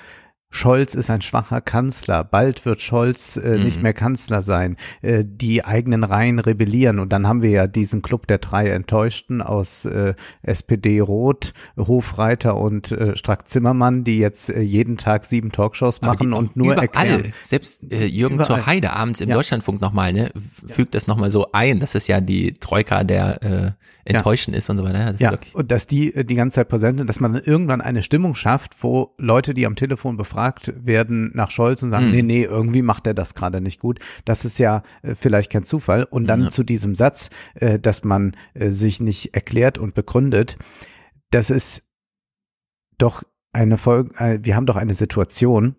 Scholz 0.55 0.95
ist 0.95 1.09
ein 1.11 1.23
schwacher 1.23 1.61
Kanzler, 1.63 2.25
bald 2.25 2.65
wird 2.67 2.81
Scholz 2.83 3.37
äh, 3.39 3.57
Mhm. 3.57 3.65
nicht 3.65 3.83
mehr 3.83 3.95
Kanzler 3.95 4.43
sein, 4.43 4.77
äh, 5.01 5.25
die 5.27 5.65
eigenen 5.65 6.05
Reihen 6.05 6.39
rebellieren 6.39 6.99
und 6.99 7.11
dann 7.13 7.27
haben 7.27 7.41
wir 7.43 7.49
ja 7.51 7.67
diesen 7.67 8.03
Club 8.03 8.27
der 8.27 8.37
drei 8.39 8.69
Enttäuschten 8.69 9.41
aus 9.41 9.87
äh, 9.87 10.15
SPD 10.43 11.01
Rot, 11.01 11.55
Hofreiter 11.79 12.57
und 12.57 12.93
äh, 12.93 13.17
Strack-Zimmermann, 13.17 14.05
die 14.05 14.19
jetzt 14.19 14.51
äh, 14.51 14.61
jeden 14.61 14.99
Tag 14.99 15.25
sieben 15.25 15.51
Talkshows 15.53 16.03
machen 16.03 16.33
und 16.35 16.55
nur 16.55 16.73
überall, 16.73 16.83
erklären. 16.83 17.33
selbst 17.43 17.91
äh, 17.91 18.05
Jürgen 18.07 18.35
Überall. 18.35 18.47
zur 18.47 18.67
Heide 18.67 18.93
abends 18.93 19.21
im 19.23 19.31
Ja. 19.31 19.37
Deutschlandfunk 19.37 19.81
nochmal, 19.81 20.13
ne, 20.13 20.31
fügt 20.69 20.95
das 20.95 21.07
nochmal 21.07 21.31
so 21.31 21.51
ein, 21.53 21.81
dass 21.81 21.95
es 21.95 22.07
ja 22.09 22.21
die 22.21 22.53
Troika 22.55 23.05
der 23.05 23.43
äh, 23.43 23.71
Enttäuschen 24.05 24.53
ist 24.53 24.69
und 24.69 24.79
so 24.79 24.85
weiter. 24.85 24.99
Ja, 24.99 25.13
das 25.13 25.21
Ja, 25.21 25.33
und 25.55 25.71
dass 25.71 25.87
die 25.87 26.15
äh, 26.15 26.25
die 26.25 26.35
ganze 26.35 26.57
Zeit 26.57 26.69
präsent 26.69 26.99
sind, 26.99 27.07
dass 27.07 27.21
man 27.21 27.33
dann 27.35 27.43
irgendwann 27.45 27.81
eine 27.81 28.03
Stimmung 28.03 28.35
schafft, 28.35 28.83
wo 28.83 29.15
Leute, 29.17 29.55
die 29.55 29.65
am 29.65 29.77
Telefon 29.77 30.17
befragt 30.43 30.73
werden 30.85 31.31
nach 31.35 31.51
Scholz 31.51 31.83
und 31.83 31.91
sagen, 31.91 32.07
Mhm. 32.07 32.13
nee, 32.13 32.23
nee, 32.23 32.43
irgendwie 32.45 32.83
macht 32.83 33.07
er 33.07 33.15
das 33.15 33.35
gerade 33.35 33.61
nicht 33.61 33.81
gut. 33.81 34.01
Das 34.25 34.45
ist 34.45 34.59
ja 34.59 34.83
äh, 35.03 35.15
vielleicht 35.15 35.53
kein 35.53 35.65
Zufall. 35.65 36.05
Und 36.05 36.27
dann 36.27 36.45
Ja. 36.45 36.51
zu 36.51 36.65
diesem 36.65 36.95
Satz, 36.95 37.31
äh, 37.55 37.79
dass 37.79 38.03
man 38.05 38.37
äh, 38.55 38.71
sich 38.71 39.01
nicht 39.01 39.35
erklärt 39.35 39.79
und 39.79 39.95
begründet, 39.95 40.57
das 41.31 41.51
ist 41.51 41.83
doch 42.99 43.23
eine 43.53 43.79
Folge, 43.79 44.15
äh, 44.19 44.39
wir 44.43 44.57
haben 44.57 44.67
doch 44.67 44.77
eine 44.77 44.95
Situation, 44.95 45.77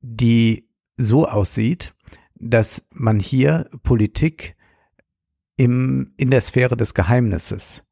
die 0.00 0.68
so 0.96 1.26
aussieht, 1.26 1.94
dass 2.34 2.84
man 2.92 3.18
hier 3.18 3.68
Politik 3.82 4.56
im, 5.56 6.12
in 6.16 6.30
der 6.30 6.40
Sphäre 6.40 6.76
des 6.76 6.94
Geheimnisses 6.94 7.82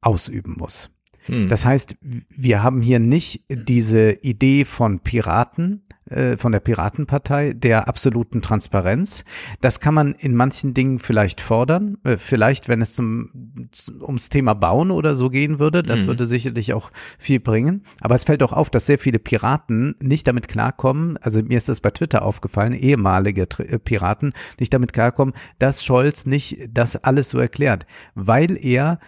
ausüben 0.00 0.54
muss. 0.58 0.90
Hm. 1.30 1.48
Das 1.48 1.64
heißt, 1.64 1.96
wir 2.28 2.62
haben 2.62 2.82
hier 2.82 2.98
nicht 2.98 3.44
diese 3.48 4.12
Idee 4.22 4.64
von 4.64 5.00
Piraten, 5.00 5.82
äh, 6.10 6.36
von 6.36 6.50
der 6.50 6.58
Piratenpartei, 6.58 7.52
der 7.52 7.88
absoluten 7.88 8.42
Transparenz. 8.42 9.24
Das 9.60 9.78
kann 9.78 9.94
man 9.94 10.12
in 10.14 10.34
manchen 10.34 10.74
Dingen 10.74 10.98
vielleicht 10.98 11.40
fordern. 11.40 11.98
Äh, 12.02 12.16
vielleicht, 12.16 12.68
wenn 12.68 12.82
es 12.82 12.94
zum, 12.94 13.68
ums 14.00 14.28
Thema 14.28 14.54
Bauen 14.54 14.90
oder 14.90 15.14
so 15.14 15.30
gehen 15.30 15.60
würde. 15.60 15.84
Das 15.84 16.00
mhm. 16.00 16.06
würde 16.08 16.26
sicherlich 16.26 16.74
auch 16.74 16.90
viel 17.18 17.38
bringen. 17.38 17.82
Aber 18.00 18.16
es 18.16 18.24
fällt 18.24 18.42
auch 18.42 18.52
auf, 18.52 18.70
dass 18.70 18.86
sehr 18.86 18.98
viele 18.98 19.20
Piraten 19.20 19.94
nicht 20.00 20.26
damit 20.26 20.48
klarkommen. 20.48 21.16
Also 21.18 21.42
mir 21.42 21.58
ist 21.58 21.68
das 21.68 21.80
bei 21.80 21.90
Twitter 21.90 22.22
aufgefallen, 22.22 22.72
ehemalige 22.72 23.42
äh, 23.42 23.78
Piraten 23.78 24.32
nicht 24.58 24.74
damit 24.74 24.92
klarkommen, 24.92 25.34
dass 25.60 25.84
Scholz 25.84 26.26
nicht 26.26 26.70
das 26.72 26.96
alles 26.96 27.30
so 27.30 27.38
erklärt, 27.38 27.86
weil 28.16 28.58
er 28.60 28.98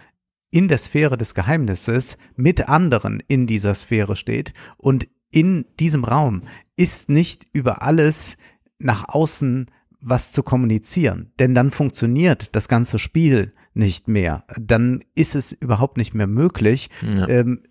in 0.53 0.67
der 0.67 0.77
Sphäre 0.77 1.17
des 1.17 1.33
Geheimnisses 1.33 2.17
mit 2.35 2.69
anderen 2.69 3.21
in 3.27 3.47
dieser 3.47 3.73
Sphäre 3.73 4.15
steht 4.15 4.53
und 4.77 5.07
in 5.31 5.65
diesem 5.79 6.03
Raum 6.03 6.43
ist 6.75 7.09
nicht 7.09 7.47
über 7.53 7.81
alles 7.81 8.37
nach 8.77 9.09
außen 9.09 9.71
was 9.99 10.31
zu 10.31 10.43
kommunizieren, 10.43 11.31
denn 11.39 11.55
dann 11.55 11.71
funktioniert 11.71 12.55
das 12.55 12.67
ganze 12.67 12.99
Spiel 12.99 13.53
nicht 13.73 14.07
mehr. 14.07 14.43
Dann 14.59 14.99
ist 15.15 15.33
es 15.33 15.53
überhaupt 15.53 15.97
nicht 15.97 16.13
mehr 16.13 16.27
möglich, 16.27 16.89
ja. 17.01 17.27
ähm, 17.29 17.63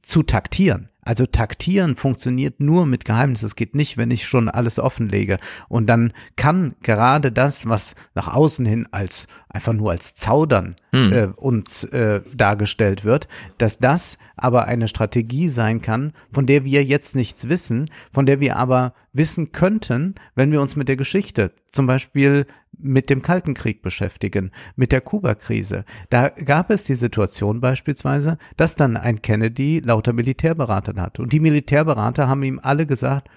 zu 0.00 0.22
taktieren. 0.22 0.88
Also 1.04 1.26
taktieren 1.26 1.96
funktioniert 1.96 2.60
nur 2.60 2.86
mit 2.86 3.04
Geheimnis. 3.04 3.42
Es 3.42 3.56
geht 3.56 3.74
nicht, 3.74 3.96
wenn 3.96 4.12
ich 4.12 4.24
schon 4.24 4.48
alles 4.48 4.78
offenlege. 4.78 5.38
Und 5.68 5.88
dann 5.88 6.12
kann 6.36 6.76
gerade 6.80 7.32
das, 7.32 7.68
was 7.68 7.96
nach 8.14 8.32
außen 8.32 8.64
hin 8.64 8.86
als 8.92 9.26
einfach 9.52 9.72
nur 9.72 9.90
als 9.90 10.14
Zaudern 10.14 10.76
hm. 10.92 11.12
äh, 11.12 11.26
uns 11.36 11.84
äh, 11.84 12.20
dargestellt 12.34 13.04
wird, 13.04 13.28
dass 13.58 13.78
das 13.78 14.18
aber 14.36 14.66
eine 14.66 14.88
Strategie 14.88 15.48
sein 15.48 15.82
kann, 15.82 16.12
von 16.32 16.46
der 16.46 16.64
wir 16.64 16.84
jetzt 16.84 17.14
nichts 17.14 17.48
wissen, 17.48 17.90
von 18.12 18.26
der 18.26 18.40
wir 18.40 18.56
aber 18.56 18.94
wissen 19.12 19.52
könnten, 19.52 20.14
wenn 20.34 20.52
wir 20.52 20.60
uns 20.60 20.76
mit 20.76 20.88
der 20.88 20.96
Geschichte, 20.96 21.52
zum 21.70 21.86
Beispiel 21.86 22.46
mit 22.78 23.10
dem 23.10 23.22
Kalten 23.22 23.54
Krieg 23.54 23.82
beschäftigen, 23.82 24.50
mit 24.74 24.92
der 24.92 25.02
Kuba-Krise. 25.02 25.84
Da 26.10 26.30
gab 26.30 26.70
es 26.70 26.84
die 26.84 26.94
Situation 26.94 27.60
beispielsweise, 27.60 28.38
dass 28.56 28.76
dann 28.76 28.96
ein 28.96 29.20
Kennedy 29.22 29.80
lauter 29.80 30.12
Militärberater 30.12 31.00
hat. 31.00 31.20
Und 31.20 31.32
die 31.32 31.40
Militärberater 31.40 32.28
haben 32.28 32.42
ihm 32.42 32.60
alle 32.62 32.86
gesagt, 32.86 33.28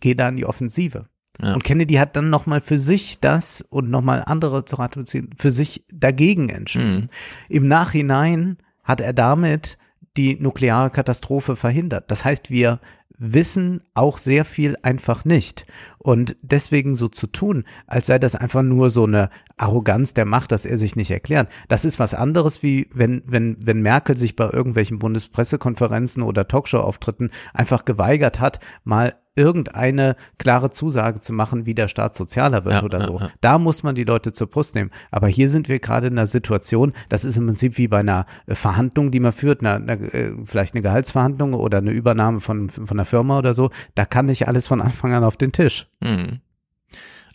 geh 0.00 0.14
da 0.14 0.28
in 0.28 0.36
die 0.36 0.46
Offensive. 0.46 1.08
Ja. 1.42 1.54
Und 1.54 1.64
Kennedy 1.64 1.94
hat 1.94 2.16
dann 2.16 2.30
nochmal 2.30 2.60
für 2.60 2.78
sich 2.78 3.20
das 3.20 3.64
und 3.68 3.90
nochmal 3.90 4.22
andere 4.26 4.64
zu 4.64 4.76
Rate 4.76 5.00
beziehen, 5.00 5.30
für 5.36 5.50
sich 5.50 5.84
dagegen 5.92 6.48
entschieden. 6.48 6.94
Mhm. 6.94 7.08
Im 7.48 7.68
Nachhinein 7.68 8.58
hat 8.84 9.00
er 9.00 9.12
damit 9.12 9.78
die 10.16 10.36
nukleare 10.40 10.90
Katastrophe 10.90 11.56
verhindert. 11.56 12.10
Das 12.10 12.24
heißt, 12.24 12.50
wir 12.50 12.80
wissen 13.18 13.82
auch 13.94 14.18
sehr 14.18 14.44
viel 14.44 14.76
einfach 14.82 15.24
nicht. 15.24 15.66
Und 15.98 16.36
deswegen 16.42 16.94
so 16.94 17.08
zu 17.08 17.26
tun, 17.26 17.64
als 17.86 18.06
sei 18.06 18.18
das 18.18 18.34
einfach 18.34 18.62
nur 18.62 18.90
so 18.90 19.04
eine 19.04 19.30
Arroganz 19.56 20.14
der 20.14 20.26
Macht, 20.26 20.52
dass 20.52 20.66
er 20.66 20.78
sich 20.78 20.96
nicht 20.96 21.10
erklärt. 21.10 21.48
Das 21.68 21.84
ist 21.84 21.98
was 21.98 22.14
anderes, 22.14 22.62
wie 22.62 22.88
wenn, 22.94 23.22
wenn, 23.26 23.56
wenn 23.64 23.80
Merkel 23.80 24.16
sich 24.16 24.36
bei 24.36 24.50
irgendwelchen 24.50 24.98
Bundespressekonferenzen 24.98 26.22
oder 26.22 26.46
Talkshow-Auftritten 26.46 27.30
einfach 27.54 27.84
geweigert 27.84 28.40
hat, 28.40 28.60
mal 28.84 29.14
irgendeine 29.36 30.16
klare 30.38 30.70
Zusage 30.70 31.20
zu 31.20 31.32
machen, 31.32 31.66
wie 31.66 31.74
der 31.74 31.88
Staat 31.88 32.16
sozialer 32.16 32.64
wird 32.64 32.76
ja, 32.76 32.82
oder 32.82 33.00
so. 33.00 33.18
Ja, 33.18 33.26
ja. 33.26 33.30
Da 33.40 33.58
muss 33.58 33.82
man 33.82 33.94
die 33.94 34.04
Leute 34.04 34.32
zur 34.32 34.48
Brust 34.48 34.74
nehmen. 34.74 34.90
Aber 35.10 35.28
hier 35.28 35.48
sind 35.48 35.68
wir 35.68 35.78
gerade 35.78 36.08
in 36.08 36.14
einer 36.14 36.26
Situation, 36.26 36.92
das 37.08 37.24
ist 37.24 37.36
im 37.36 37.46
Prinzip 37.46 37.78
wie 37.78 37.86
bei 37.86 38.00
einer 38.00 38.26
äh, 38.46 38.54
Verhandlung, 38.54 39.10
die 39.10 39.20
man 39.20 39.32
führt, 39.32 39.60
eine, 39.62 39.74
eine, 39.74 40.12
äh, 40.12 40.32
vielleicht 40.44 40.74
eine 40.74 40.82
Gehaltsverhandlung 40.82 41.54
oder 41.54 41.78
eine 41.78 41.90
Übernahme 41.90 42.40
von, 42.40 42.70
von 42.70 42.88
einer 42.90 43.04
Firma 43.04 43.38
oder 43.38 43.54
so. 43.54 43.70
Da 43.94 44.06
kann 44.06 44.26
nicht 44.26 44.48
alles 44.48 44.66
von 44.66 44.80
Anfang 44.80 45.12
an 45.12 45.22
auf 45.22 45.36
den 45.36 45.52
Tisch. 45.52 45.86
Hm. 46.02 46.40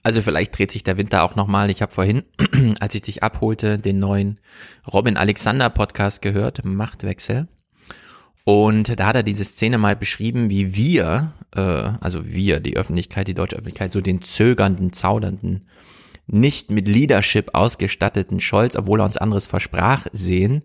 Also 0.03 0.23
vielleicht 0.23 0.57
dreht 0.57 0.71
sich 0.71 0.83
der 0.83 0.97
Winter 0.97 1.23
auch 1.23 1.35
nochmal. 1.35 1.69
Ich 1.69 1.83
habe 1.83 1.91
vorhin, 1.91 2.23
als 2.79 2.95
ich 2.95 3.03
dich 3.03 3.21
abholte, 3.21 3.77
den 3.77 3.99
neuen 3.99 4.39
Robin 4.91 5.17
Alexander 5.17 5.69
Podcast 5.69 6.23
gehört, 6.23 6.65
Machtwechsel. 6.65 7.47
Und 8.43 8.99
da 8.99 9.07
hat 9.07 9.15
er 9.15 9.23
diese 9.23 9.43
Szene 9.43 9.77
mal 9.77 9.95
beschrieben, 9.95 10.49
wie 10.49 10.75
wir, 10.75 11.33
äh, 11.55 11.61
also 11.61 12.25
wir, 12.25 12.59
die 12.59 12.75
Öffentlichkeit, 12.75 13.27
die 13.27 13.33
deutsche 13.33 13.55
Öffentlichkeit, 13.55 13.91
so 13.91 14.01
den 14.01 14.21
zögernden, 14.21 14.93
zaudernden, 14.93 15.67
nicht 16.27 16.71
mit 16.71 16.87
Leadership 16.87 17.51
ausgestatteten 17.53 18.39
Scholz, 18.39 18.75
obwohl 18.75 19.01
er 19.01 19.05
uns 19.05 19.17
anderes 19.17 19.45
versprach, 19.45 20.07
sehen. 20.11 20.63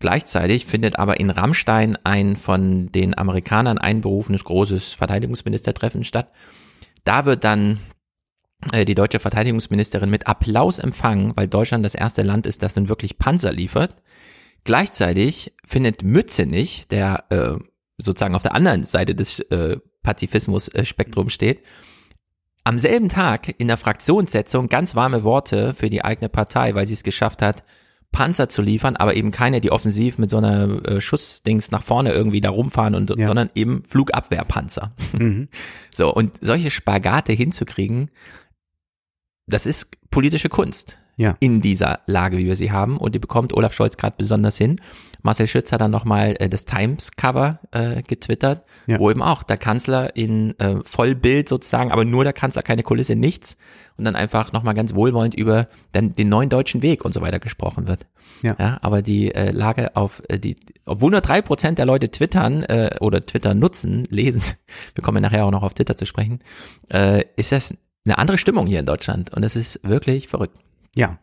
Gleichzeitig 0.00 0.66
findet 0.66 0.98
aber 0.98 1.20
in 1.20 1.30
Rammstein 1.30 1.96
ein 2.02 2.34
von 2.34 2.90
den 2.90 3.16
Amerikanern 3.16 3.78
einberufenes 3.78 4.44
großes 4.44 4.94
Verteidigungsministertreffen 4.94 6.02
statt. 6.02 6.32
Da 7.04 7.24
wird 7.24 7.44
dann 7.44 7.78
äh, 8.72 8.84
die 8.84 8.94
deutsche 8.94 9.20
Verteidigungsministerin 9.20 10.10
mit 10.10 10.26
Applaus 10.26 10.78
empfangen, 10.78 11.32
weil 11.36 11.46
Deutschland 11.46 11.84
das 11.84 11.94
erste 11.94 12.22
Land 12.22 12.46
ist, 12.46 12.62
das 12.62 12.74
nun 12.74 12.88
wirklich 12.88 13.18
Panzer 13.18 13.52
liefert. 13.52 13.96
Gleichzeitig 14.64 15.52
findet 15.64 16.02
Mützenich, 16.02 16.86
der 16.88 17.24
äh, 17.30 17.58
sozusagen 17.98 18.34
auf 18.34 18.42
der 18.42 18.54
anderen 18.54 18.84
Seite 18.84 19.14
des 19.14 19.40
äh, 19.40 19.76
Pazifismus-Spektrum 20.02 21.30
steht, 21.30 21.62
am 22.64 22.78
selben 22.78 23.08
Tag 23.08 23.54
in 23.58 23.66
der 23.66 23.76
Fraktionssetzung 23.76 24.68
ganz 24.68 24.94
warme 24.94 25.24
Worte 25.24 25.74
für 25.74 25.90
die 25.90 26.04
eigene 26.04 26.28
Partei, 26.28 26.74
weil 26.74 26.86
sie 26.86 26.94
es 26.94 27.02
geschafft 27.02 27.42
hat, 27.42 27.64
Panzer 28.12 28.48
zu 28.48 28.60
liefern, 28.62 28.94
aber 28.96 29.16
eben 29.16 29.32
keine, 29.32 29.60
die 29.60 29.72
offensiv 29.72 30.18
mit 30.18 30.30
so 30.30 30.36
einer 30.36 30.84
äh, 30.86 31.00
Schussdings 31.00 31.70
nach 31.70 31.82
vorne 31.82 32.12
irgendwie 32.12 32.42
da 32.42 32.50
rumfahren 32.50 32.94
und, 32.94 33.10
ja. 33.18 33.26
sondern 33.26 33.50
eben 33.54 33.84
Flugabwehrpanzer. 33.84 34.94
Mhm. 35.18 35.48
So, 35.94 36.12
und 36.14 36.38
solche 36.40 36.70
Spagate 36.70 37.34
hinzukriegen, 37.34 38.10
das 39.46 39.66
ist 39.66 40.10
politische 40.10 40.48
Kunst 40.48 40.98
ja. 41.16 41.36
in 41.40 41.60
dieser 41.60 42.00
Lage, 42.06 42.38
wie 42.38 42.46
wir 42.46 42.56
sie 42.56 42.72
haben. 42.72 42.96
Und 42.96 43.14
die 43.14 43.18
bekommt 43.18 43.54
Olaf 43.54 43.74
Scholz 43.74 43.96
gerade 43.96 44.14
besonders 44.16 44.56
hin. 44.56 44.80
Marcel 45.22 45.46
Schütz 45.46 45.70
hat 45.72 45.80
dann 45.80 45.90
nochmal 45.90 46.36
äh, 46.40 46.48
das 46.48 46.64
Times-Cover 46.64 47.60
äh, 47.70 48.02
getwittert, 48.02 48.64
ja. 48.86 48.98
wo 48.98 49.10
eben 49.10 49.22
auch 49.22 49.44
der 49.44 49.56
Kanzler 49.56 50.16
in 50.16 50.58
äh, 50.58 50.76
Vollbild 50.84 51.48
sozusagen, 51.48 51.92
aber 51.92 52.04
nur 52.04 52.24
der 52.24 52.32
Kanzler, 52.32 52.62
keine 52.62 52.82
Kulisse, 52.82 53.14
nichts. 53.14 53.56
Und 53.96 54.04
dann 54.04 54.16
einfach 54.16 54.52
nochmal 54.52 54.74
ganz 54.74 54.94
wohlwollend 54.94 55.34
über 55.34 55.68
den, 55.94 56.12
den 56.12 56.28
neuen 56.28 56.48
deutschen 56.48 56.82
Weg 56.82 57.04
und 57.04 57.14
so 57.14 57.20
weiter 57.20 57.38
gesprochen 57.38 57.86
wird. 57.86 58.06
Ja. 58.42 58.56
ja 58.58 58.78
aber 58.82 59.02
die 59.02 59.32
äh, 59.32 59.52
Lage 59.52 59.94
auf 59.94 60.22
äh, 60.28 60.38
die, 60.38 60.56
obwohl 60.86 61.12
nur 61.12 61.20
drei 61.20 61.40
Prozent 61.40 61.78
der 61.78 61.86
Leute 61.86 62.10
twittern 62.10 62.64
äh, 62.64 62.96
oder 63.00 63.24
Twitter 63.24 63.54
nutzen, 63.54 64.04
lesen, 64.10 64.42
wir 64.94 65.04
kommen 65.04 65.22
nachher 65.22 65.44
auch 65.44 65.50
noch 65.52 65.62
auf 65.62 65.74
Twitter 65.74 65.96
zu 65.96 66.06
sprechen, 66.06 66.40
äh, 66.92 67.24
ist 67.36 67.52
das 67.52 67.74
eine 68.04 68.18
andere 68.18 68.38
Stimmung 68.38 68.66
hier 68.66 68.80
in 68.80 68.86
Deutschland 68.86 69.32
und 69.32 69.44
es 69.44 69.54
ist 69.54 69.78
wirklich 69.84 70.26
verrückt. 70.26 70.58
Ja. 70.94 71.18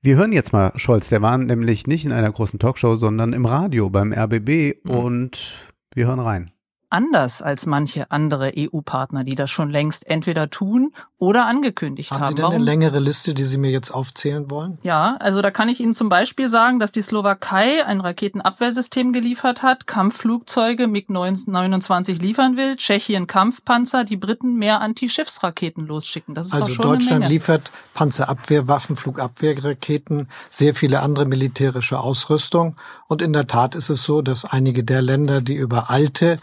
Wir 0.00 0.16
hören 0.16 0.32
jetzt 0.32 0.52
mal 0.52 0.72
Scholz. 0.76 1.08
Der 1.10 1.22
war 1.22 1.38
nämlich 1.38 1.86
nicht 1.86 2.04
in 2.04 2.12
einer 2.12 2.32
großen 2.32 2.58
Talkshow, 2.58 2.96
sondern 2.96 3.32
im 3.32 3.46
Radio 3.46 3.88
beim 3.88 4.12
RBB 4.12 4.84
mhm. 4.84 4.90
und 4.90 5.68
wir 5.94 6.06
hören 6.06 6.20
rein 6.20 6.52
anders 6.92 7.42
als 7.42 7.66
manche 7.66 8.10
andere 8.10 8.52
EU-Partner, 8.56 9.24
die 9.24 9.34
das 9.34 9.50
schon 9.50 9.70
längst 9.70 10.06
entweder 10.06 10.50
tun 10.50 10.92
oder 11.18 11.46
angekündigt 11.46 12.10
haben. 12.10 12.20
Haben 12.20 12.28
Sie 12.28 12.34
denn 12.34 12.42
Warum? 12.44 12.56
eine 12.56 12.64
längere 12.64 12.98
Liste, 12.98 13.32
die 13.32 13.44
Sie 13.44 13.58
mir 13.58 13.70
jetzt 13.70 13.90
aufzählen 13.90 14.50
wollen? 14.50 14.78
Ja, 14.82 15.16
also 15.18 15.40
da 15.40 15.50
kann 15.50 15.68
ich 15.68 15.80
Ihnen 15.80 15.94
zum 15.94 16.08
Beispiel 16.08 16.48
sagen, 16.48 16.78
dass 16.78 16.92
die 16.92 17.02
Slowakei 17.02 17.84
ein 17.84 18.00
Raketenabwehrsystem 18.00 19.12
geliefert 19.12 19.62
hat, 19.62 19.86
Kampfflugzeuge 19.86 20.86
MiG-29 20.86 22.20
liefern 22.20 22.56
will, 22.56 22.76
Tschechien 22.76 23.26
Kampfpanzer, 23.26 24.04
die 24.04 24.16
Briten 24.16 24.56
mehr 24.56 24.80
Anti-Schiffsraketen 24.80 25.86
losschicken. 25.86 26.34
Das 26.34 26.48
ist 26.48 26.54
also 26.54 26.66
doch 26.66 26.74
schon 26.74 26.84
Deutschland 26.84 27.28
liefert 27.28 27.70
Panzerabwehr, 27.94 28.68
Waffen, 28.68 28.96
Flugabwehrraketen, 28.96 30.28
sehr 30.50 30.74
viele 30.74 31.00
andere 31.00 31.24
militärische 31.24 32.00
Ausrüstung. 32.00 32.76
Und 33.08 33.22
in 33.22 33.32
der 33.32 33.46
Tat 33.46 33.74
ist 33.74 33.90
es 33.90 34.02
so, 34.02 34.22
dass 34.22 34.44
einige 34.44 34.84
der 34.84 35.02
Länder, 35.02 35.40
die 35.40 35.54
über 35.54 35.90
alte 35.90 36.38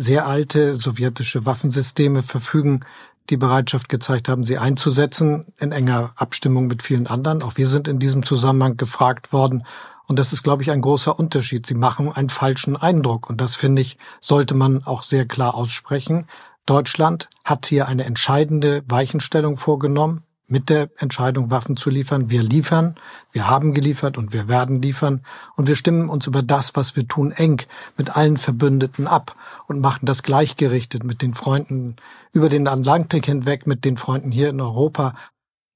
sehr 0.00 0.26
alte 0.26 0.74
sowjetische 0.74 1.44
Waffensysteme 1.44 2.22
verfügen, 2.22 2.80
die 3.28 3.36
Bereitschaft 3.36 3.90
gezeigt 3.90 4.28
haben, 4.28 4.44
sie 4.44 4.56
einzusetzen, 4.56 5.52
in 5.58 5.72
enger 5.72 6.12
Abstimmung 6.16 6.68
mit 6.68 6.82
vielen 6.82 7.06
anderen. 7.06 7.42
Auch 7.42 7.58
wir 7.58 7.68
sind 7.68 7.86
in 7.86 7.98
diesem 7.98 8.24
Zusammenhang 8.24 8.78
gefragt 8.78 9.32
worden. 9.32 9.64
Und 10.06 10.18
das 10.18 10.32
ist, 10.32 10.42
glaube 10.42 10.62
ich, 10.62 10.70
ein 10.70 10.80
großer 10.80 11.18
Unterschied. 11.18 11.66
Sie 11.66 11.74
machen 11.74 12.10
einen 12.10 12.30
falschen 12.30 12.76
Eindruck. 12.76 13.28
Und 13.28 13.42
das, 13.42 13.56
finde 13.56 13.82
ich, 13.82 13.98
sollte 14.20 14.54
man 14.54 14.84
auch 14.84 15.02
sehr 15.02 15.26
klar 15.26 15.54
aussprechen. 15.54 16.26
Deutschland 16.64 17.28
hat 17.44 17.66
hier 17.66 17.86
eine 17.86 18.04
entscheidende 18.04 18.82
Weichenstellung 18.86 19.58
vorgenommen 19.58 20.24
mit 20.50 20.68
der 20.68 20.90
Entscheidung, 20.98 21.50
Waffen 21.50 21.76
zu 21.76 21.90
liefern. 21.90 22.30
Wir 22.30 22.42
liefern, 22.42 22.96
wir 23.32 23.48
haben 23.48 23.72
geliefert 23.72 24.18
und 24.18 24.32
wir 24.32 24.48
werden 24.48 24.82
liefern. 24.82 25.22
Und 25.56 25.68
wir 25.68 25.76
stimmen 25.76 26.08
uns 26.08 26.26
über 26.26 26.42
das, 26.42 26.74
was 26.74 26.96
wir 26.96 27.06
tun, 27.06 27.32
eng 27.32 27.62
mit 27.96 28.16
allen 28.16 28.36
Verbündeten 28.36 29.06
ab 29.06 29.36
und 29.68 29.80
machen 29.80 30.06
das 30.06 30.22
gleichgerichtet 30.22 31.04
mit 31.04 31.22
den 31.22 31.34
Freunden 31.34 31.96
über 32.32 32.48
den 32.48 32.66
Atlantik 32.66 33.26
hinweg, 33.26 33.66
mit 33.66 33.84
den 33.84 33.96
Freunden 33.96 34.30
hier 34.30 34.50
in 34.50 34.60
Europa. 34.60 35.14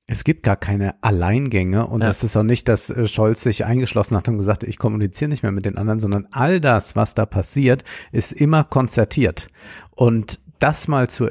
Es 0.06 0.24
gibt 0.24 0.42
gar 0.42 0.56
keine 0.56 1.02
Alleingänge 1.02 1.86
und 1.86 2.02
ja. 2.02 2.08
das 2.08 2.24
ist 2.24 2.36
auch 2.36 2.42
nicht, 2.42 2.68
dass 2.68 2.90
äh, 2.90 3.08
Scholz 3.08 3.42
sich 3.42 3.64
eingeschlossen 3.64 4.16
hat 4.16 4.28
und 4.28 4.36
gesagt, 4.36 4.62
ich 4.62 4.76
kommuniziere 4.76 5.30
nicht 5.30 5.42
mehr 5.42 5.52
mit 5.52 5.64
den 5.64 5.78
anderen, 5.78 5.98
sondern 5.98 6.28
all 6.30 6.60
das, 6.60 6.94
was 6.94 7.14
da 7.14 7.24
passiert, 7.24 7.84
ist 8.12 8.32
immer 8.32 8.64
konzertiert. 8.64 9.48
Und 9.92 10.40
das 10.58 10.88
mal 10.88 11.08
zu 11.08 11.28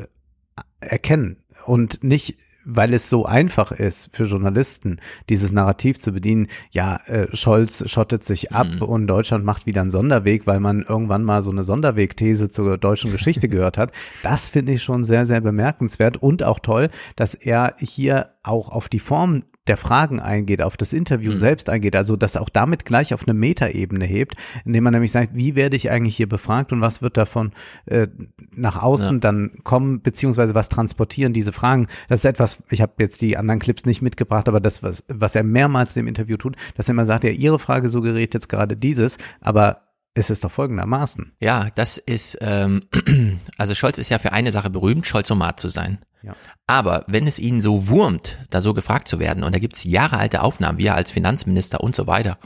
erkennen 0.79 1.37
und 1.65 2.03
nicht 2.03 2.37
weil 2.65 2.93
es 2.93 3.09
so 3.09 3.25
einfach 3.25 3.71
ist 3.71 4.09
für 4.13 4.25
Journalisten, 4.25 4.97
dieses 5.29 5.51
Narrativ 5.51 5.99
zu 5.99 6.11
bedienen, 6.11 6.47
ja, 6.71 6.97
äh, 7.05 7.27
Scholz 7.35 7.89
schottet 7.89 8.23
sich 8.23 8.51
ab 8.51 8.67
mhm. 8.75 8.81
und 8.81 9.07
Deutschland 9.07 9.45
macht 9.45 9.65
wieder 9.65 9.81
einen 9.81 9.91
Sonderweg, 9.91 10.47
weil 10.47 10.59
man 10.59 10.81
irgendwann 10.81 11.23
mal 11.23 11.41
so 11.41 11.51
eine 11.51 11.63
Sonderwegthese 11.63 12.49
zur 12.49 12.77
deutschen 12.77 13.11
Geschichte 13.11 13.47
gehört 13.47 13.77
hat. 13.77 13.91
Das 14.21 14.49
finde 14.49 14.73
ich 14.73 14.83
schon 14.83 15.03
sehr, 15.03 15.25
sehr 15.25 15.41
bemerkenswert 15.41 16.17
und 16.17 16.43
auch 16.43 16.59
toll, 16.59 16.89
dass 17.15 17.33
er 17.33 17.75
hier 17.79 18.29
auch 18.43 18.69
auf 18.69 18.89
die 18.89 18.99
Form 18.99 19.43
der 19.67 19.77
Fragen 19.77 20.19
eingeht, 20.19 20.61
auf 20.61 20.75
das 20.75 20.91
Interview 20.91 21.31
mhm. 21.31 21.37
selbst 21.37 21.69
eingeht, 21.69 21.95
also 21.95 22.15
das 22.15 22.35
auch 22.35 22.49
damit 22.49 22.85
gleich 22.85 23.13
auf 23.13 23.23
eine 23.23 23.33
Metaebene 23.33 24.05
hebt, 24.05 24.35
indem 24.65 24.83
man 24.83 24.93
nämlich 24.93 25.11
sagt, 25.11 25.35
wie 25.35 25.55
werde 25.55 25.75
ich 25.75 25.89
eigentlich 25.89 26.17
hier 26.17 26.27
befragt 26.27 26.73
und 26.73 26.81
was 26.81 27.01
wird 27.01 27.15
davon 27.17 27.51
äh, 27.85 28.07
nach 28.51 28.81
außen 28.81 29.15
ja. 29.15 29.19
dann 29.19 29.51
kommen, 29.63 30.01
beziehungsweise 30.01 30.53
was 30.53 30.69
transportieren 30.69 31.33
diese 31.33 31.53
Fragen. 31.53 31.87
Das 32.09 32.19
ist 32.19 32.25
etwas, 32.25 32.61
ich 32.69 32.81
habe 32.81 32.93
jetzt 32.99 33.21
die 33.21 33.37
anderen 33.37 33.59
Clips 33.59 33.85
nicht 33.85 34.01
mitgebracht, 34.01 34.49
aber 34.49 34.59
das, 34.59 34.83
was, 34.83 35.03
was 35.07 35.35
er 35.35 35.43
mehrmals 35.43 35.95
im 35.95 36.07
Interview 36.07 36.35
tut, 36.35 36.55
dass 36.75 36.89
er 36.89 36.93
immer 36.93 37.05
sagt, 37.05 37.23
ja, 37.23 37.31
Ihre 37.31 37.59
Frage 37.59 37.87
suggeriert 37.89 38.33
jetzt 38.33 38.49
gerade 38.49 38.75
dieses, 38.75 39.17
aber 39.39 39.81
es 40.15 40.29
ist 40.29 40.43
doch 40.43 40.51
folgendermaßen. 40.51 41.33
Ja, 41.39 41.69
das 41.75 41.97
ist, 41.97 42.37
ähm, 42.41 42.81
also 43.57 43.73
Scholz 43.73 43.97
ist 43.97 44.09
ja 44.09 44.19
für 44.19 44.31
eine 44.31 44.51
Sache 44.51 44.69
berühmt, 44.69 45.07
Scholzomat 45.07 45.59
zu 45.59 45.69
sein. 45.69 45.99
Ja. 46.21 46.35
Aber 46.67 47.03
wenn 47.07 47.27
es 47.27 47.39
ihn 47.39 47.61
so 47.61 47.87
wurmt, 47.87 48.37
da 48.49 48.61
so 48.61 48.73
gefragt 48.73 49.07
zu 49.07 49.19
werden, 49.19 49.43
und 49.43 49.53
da 49.53 49.59
gibt's 49.59 49.83
jahrealte 49.83 50.41
Aufnahmen, 50.41 50.77
wie 50.77 50.87
er 50.87 50.95
als 50.95 51.11
Finanzminister 51.11 51.81
und 51.81 51.95
so 51.95 52.07
weiter 52.07 52.37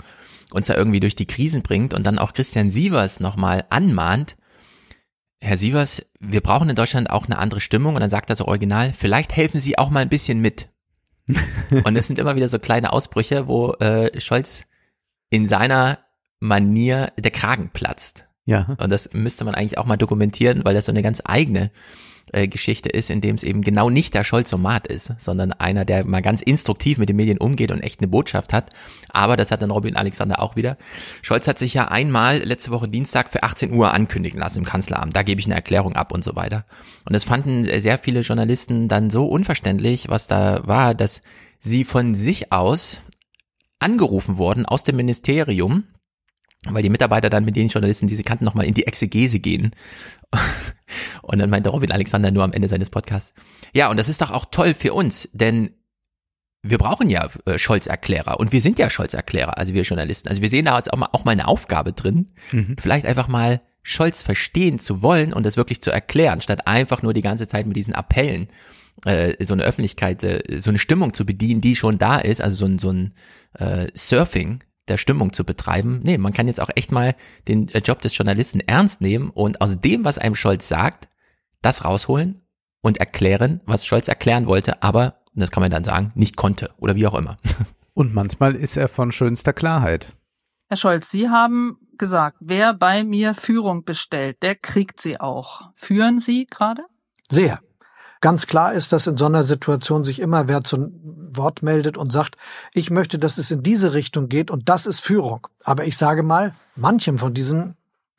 uns 0.54 0.68
da 0.68 0.76
irgendwie 0.76 1.02
durch 1.02 1.16
die 1.16 1.28
Krisen 1.28 1.62
bringt 1.62 1.94
und 1.94 2.06
dann 2.06 2.20
auch 2.20 2.34
Christian 2.34 2.70
Sievers 2.70 3.20
nochmal 3.20 3.66
anmahnt, 3.70 4.38
Herr 5.40 5.58
Sievers, 5.58 6.04
wir 6.20 6.42
brauchen 6.42 6.70
in 6.70 6.76
Deutschland 6.76 7.10
auch 7.12 7.26
eine 7.26 7.38
andere 7.38 7.60
Stimmung 7.60 7.96
und 7.96 8.02
dann 8.02 8.10
sagt 8.10 8.30
er 8.30 8.36
so 8.36 8.46
original, 8.46 8.94
vielleicht 8.94 9.36
helfen 9.36 9.60
Sie 9.60 9.78
auch 9.78 9.90
mal 9.90 10.00
ein 10.00 10.10
bisschen 10.10 10.40
mit. 10.40 10.70
und 11.84 11.96
es 11.96 12.08
sind 12.08 12.18
immer 12.18 12.36
wieder 12.36 12.50
so 12.50 12.58
kleine 12.58 12.92
Ausbrüche, 12.92 13.48
wo 13.48 13.74
äh, 13.74 14.20
Scholz 14.20 14.66
in 15.30 15.46
seiner 15.46 16.00
Manier 16.40 17.12
der 17.18 17.32
Kragen 17.32 17.70
platzt. 17.72 18.28
Ja. 18.46 18.76
Und 18.80 18.92
das 18.92 19.14
müsste 19.14 19.44
man 19.44 19.56
eigentlich 19.56 19.78
auch 19.78 19.86
mal 19.86 19.98
dokumentieren, 19.98 20.64
weil 20.64 20.74
das 20.74 20.86
so 20.86 20.92
eine 20.92 21.02
ganz 21.02 21.22
eigene 21.26 21.70
äh, 22.34 22.48
Geschichte 22.48 22.90
ist, 22.90 23.10
in 23.10 23.22
dem 23.22 23.36
es 23.36 23.44
eben 23.44 23.62
genau 23.62 23.90
nicht 23.90 24.14
der 24.14 24.24
Scholzomat 24.24 24.88
ist, 24.88 25.14
sondern 25.18 25.54
einer, 25.54 25.86
der 25.86 26.06
mal 26.06 26.22
ganz 26.22 26.42
instruktiv 26.42 26.98
mit 26.98 27.10
den 27.10 27.16
Medien 27.16 27.38
umgeht 27.38 27.72
und 27.72 27.82
echt 27.82 28.00
eine 28.00 28.10
Botschaft 28.10 28.54
hat. 28.54 28.72
Aber 29.10 29.38
das 29.38 29.52
hat 29.52 29.62
dann 29.62 29.72
Robin 29.72 29.96
Alexander 29.96 30.42
auch 30.42 30.56
wieder. 30.56 30.78
Scholz 31.22 31.48
hat 31.48 31.60
sich 31.60 31.74
ja 31.74 31.88
einmal 31.88 32.40
letzte 32.40 32.72
Woche 32.72 32.88
Dienstag 32.88 33.30
für 33.30 33.44
18 33.44 33.72
Uhr 33.72 33.94
ankündigen 33.94 34.40
lassen 34.40 34.60
im 34.60 34.66
Kanzleramt. 34.66 35.16
Da 35.16 35.24
gebe 35.24 35.40
ich 35.40 35.48
eine 35.48 35.56
Erklärung 35.56 35.96
ab 35.96 36.12
und 36.12 36.24
so 36.24 36.36
weiter. 36.36 36.66
Und 37.06 37.14
das 37.14 37.24
fanden 37.24 37.64
sehr 37.64 37.98
viele 37.98 38.22
Journalisten 38.22 38.88
dann 38.88 39.10
so 39.10 39.26
unverständlich, 39.26 40.10
was 40.10 40.28
da 40.28 40.66
war, 40.66 40.96
dass 40.96 41.22
sie 41.60 41.86
von 41.86 42.14
sich 42.14 42.52
aus 42.52 43.02
angerufen 43.80 44.38
wurden 44.38 44.66
aus 44.66 44.84
dem 44.84 44.96
Ministerium, 44.96 45.84
weil 46.74 46.84
die 46.84 46.90
Mitarbeiter 46.90 47.30
dann 47.30 47.46
mit 47.46 47.56
den 47.56 47.68
Journalisten, 47.68 48.08
die 48.08 48.16
sie 48.16 48.24
kannten, 48.24 48.46
nochmal 48.46 48.66
in 48.66 48.74
die 48.74 48.88
Exegese 48.88 49.40
gehen. 49.40 49.72
Und 51.22 51.40
dann 51.40 51.50
meinte 51.50 51.70
Robin 51.70 51.92
Alexander 51.92 52.32
nur 52.32 52.44
am 52.44 52.54
Ende 52.54 52.70
seines 52.70 52.90
Podcasts, 52.90 53.34
ja, 53.74 53.90
und 53.90 53.98
das 53.98 54.08
ist 54.08 54.22
doch 54.22 54.32
auch 54.32 54.46
toll 54.50 54.74
für 54.74 54.94
uns, 54.94 55.30
denn 55.34 55.72
wir 56.64 56.78
brauchen 56.78 57.10
ja 57.10 57.30
äh, 57.46 57.58
Scholz-Erklärer 57.58 58.40
und 58.40 58.52
wir 58.52 58.62
sind 58.62 58.80
ja 58.80 58.90
Scholz-Erklärer, 58.90 59.58
also 59.58 59.74
wir 59.74 59.84
Journalisten. 59.84 60.30
Also 60.30 60.42
wir 60.42 60.50
sehen 60.50 60.66
da 60.66 60.78
jetzt 60.78 60.92
auch 60.92 60.98
mal, 60.98 61.10
auch 61.12 61.26
mal 61.26 61.32
eine 61.32 61.48
Aufgabe 61.48 61.94
drin, 61.94 62.32
mhm. 62.52 62.76
vielleicht 62.80 63.06
einfach 63.06 63.28
mal 63.28 63.62
Scholz 63.84 64.22
verstehen 64.22 64.80
zu 64.80 65.02
wollen 65.02 65.34
und 65.34 65.46
das 65.46 65.58
wirklich 65.58 65.82
zu 65.82 65.92
erklären, 65.92 66.42
statt 66.42 66.68
einfach 66.68 67.02
nur 67.02 67.14
die 67.14 67.22
ganze 67.22 67.48
Zeit 67.48 67.66
mit 67.66 67.76
diesen 67.76 67.94
Appellen 67.94 68.48
äh, 69.06 69.44
so 69.44 69.54
eine 69.54 69.64
Öffentlichkeit, 69.64 70.24
äh, 70.24 70.60
so 70.60 70.72
eine 70.72 70.80
Stimmung 70.80 71.14
zu 71.14 71.26
bedienen, 71.26 71.62
die 71.62 71.76
schon 71.76 71.98
da 71.98 72.18
ist, 72.18 72.42
also 72.42 72.58
so 72.58 72.66
ein, 72.66 72.80
so 72.80 72.92
ein 72.92 73.14
äh, 73.54 73.88
Surfing 73.94 74.64
der 74.88 74.98
Stimmung 74.98 75.34
zu 75.34 75.44
betreiben. 75.44 76.02
Nee, 76.04 76.18
man 76.18 76.34
kann 76.34 76.48
jetzt 76.48 76.62
auch 76.62 76.70
echt 76.76 76.92
mal 76.92 77.16
den 77.48 77.70
äh, 77.70 77.80
Job 77.80 78.02
des 78.02 78.18
Journalisten 78.18 78.60
ernst 78.62 79.02
nehmen 79.02 79.30
und 79.30 79.62
aus 79.62 79.80
dem, 79.80 80.06
was 80.06 80.18
einem 80.18 80.36
Scholz 80.36 80.68
sagt, 80.68 81.08
das 81.62 81.86
rausholen 81.86 82.42
und 82.82 82.98
erklären, 82.98 83.62
was 83.66 83.86
Scholz 83.86 84.08
erklären 84.08 84.48
wollte, 84.48 84.84
aber, 84.84 85.22
das 85.34 85.52
kann 85.52 85.62
man 85.62 85.72
dann 85.72 85.84
sagen, 85.84 86.12
nicht 86.16 86.38
konnte 86.38 86.72
oder 86.78 86.96
wie 86.96 87.08
auch 87.08 87.16
immer. 87.16 87.38
Und 87.94 88.14
manchmal 88.14 88.56
ist 88.56 88.78
er 88.78 88.90
von 88.90 89.12
schönster 89.12 89.54
Klarheit. 89.54 90.14
Herr 90.68 90.78
Scholz, 90.78 91.10
Sie 91.10 91.30
haben 91.30 91.80
gesagt, 91.98 92.38
wer 92.40 92.76
bei 92.76 93.04
mir 93.04 93.34
Führung 93.34 93.86
bestellt, 93.86 94.44
der 94.44 94.54
kriegt 94.54 95.02
sie 95.02 95.20
auch. 95.20 95.72
Führen 95.74 96.20
Sie 96.20 96.46
gerade? 96.46 96.84
Sehr. 97.28 97.60
Ganz 98.22 98.48
klar 98.48 98.74
ist, 98.74 98.94
dass 98.94 99.08
in 99.08 99.18
so 99.18 99.26
einer 99.26 99.44
Situation 99.44 100.04
sich 100.04 100.20
immer 100.20 100.48
wer 100.48 100.62
zu 100.62 100.92
Wort 101.34 101.62
meldet 101.62 101.98
und 101.98 102.12
sagt, 102.12 102.36
ich 102.74 102.90
möchte, 102.90 103.20
dass 103.20 103.38
es 103.38 103.52
in 103.52 103.64
diese 103.64 103.94
Richtung 103.94 104.28
geht 104.30 104.50
und 104.50 104.70
das 104.70 104.86
ist 104.86 105.02
Führung. 105.02 105.48
Aber 105.64 105.86
ich 105.86 105.98
sage 105.98 106.24
mal, 106.24 106.54
manchem 106.76 107.18
von 107.18 107.34
diesen 107.34 107.76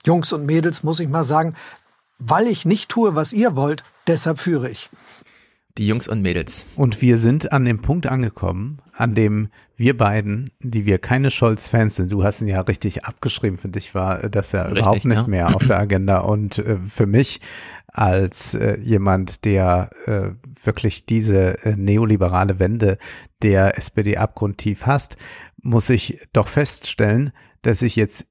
Jungs 0.07 0.33
und 0.33 0.47
Mädels 0.47 0.83
muss 0.83 1.01
ich 1.01 1.09
mal 1.09 1.25
sagen, 1.25 1.55
weil 2.19 2.47
ich 2.47 2.65
nicht 2.65 2.89
tue, 2.89 3.15
was 3.15 3.33
ihr 3.33 3.57
wollt, 3.57 3.83
deshalb 4.07 4.39
führe 4.39 4.71
ich. 4.71 4.89
Die 5.77 5.87
Jungs 5.87 6.09
und 6.09 6.23
Mädels. 6.23 6.67
Und 6.75 7.01
wir 7.01 7.19
sind 7.19 7.53
an 7.53 7.65
dem 7.65 7.81
Punkt 7.81 8.07
angekommen, 8.07 8.81
an 8.99 9.15
dem 9.15 9.49
wir 9.77 9.97
beiden, 9.97 10.51
die 10.59 10.85
wir 10.85 10.99
keine 10.99 11.31
Scholz-Fans 11.31 11.95
sind, 11.97 12.11
du 12.11 12.25
hast 12.25 12.41
ihn 12.41 12.49
ja 12.49 12.61
richtig 12.63 13.05
abgeschrieben, 13.05 13.57
für 13.57 13.69
dich 13.69 13.95
war 13.95 14.29
das 14.29 14.51
ja 14.51 14.63
richtig, 14.63 14.79
überhaupt 14.79 15.05
nicht 15.05 15.23
ja. 15.23 15.29
mehr 15.29 15.55
auf 15.55 15.65
der 15.69 15.79
Agenda. 15.79 16.19
Und 16.19 16.59
äh, 16.59 16.77
für 16.77 17.07
mich 17.07 17.41
als 17.87 18.55
äh, 18.55 18.77
jemand, 18.81 19.45
der 19.45 19.91
äh, 20.07 20.31
wirklich 20.65 21.07
diese 21.07 21.65
äh, 21.65 21.77
neoliberale 21.77 22.59
Wende 22.59 22.99
der 23.41 23.79
SPD 23.79 24.17
abgrundtief 24.17 24.85
hasst, 24.87 25.17
muss 25.63 25.91
ich 25.91 26.19
doch 26.33 26.49
feststellen, 26.49 27.33
dass 27.63 27.83
ich 27.83 27.95
jetzt 27.95 28.27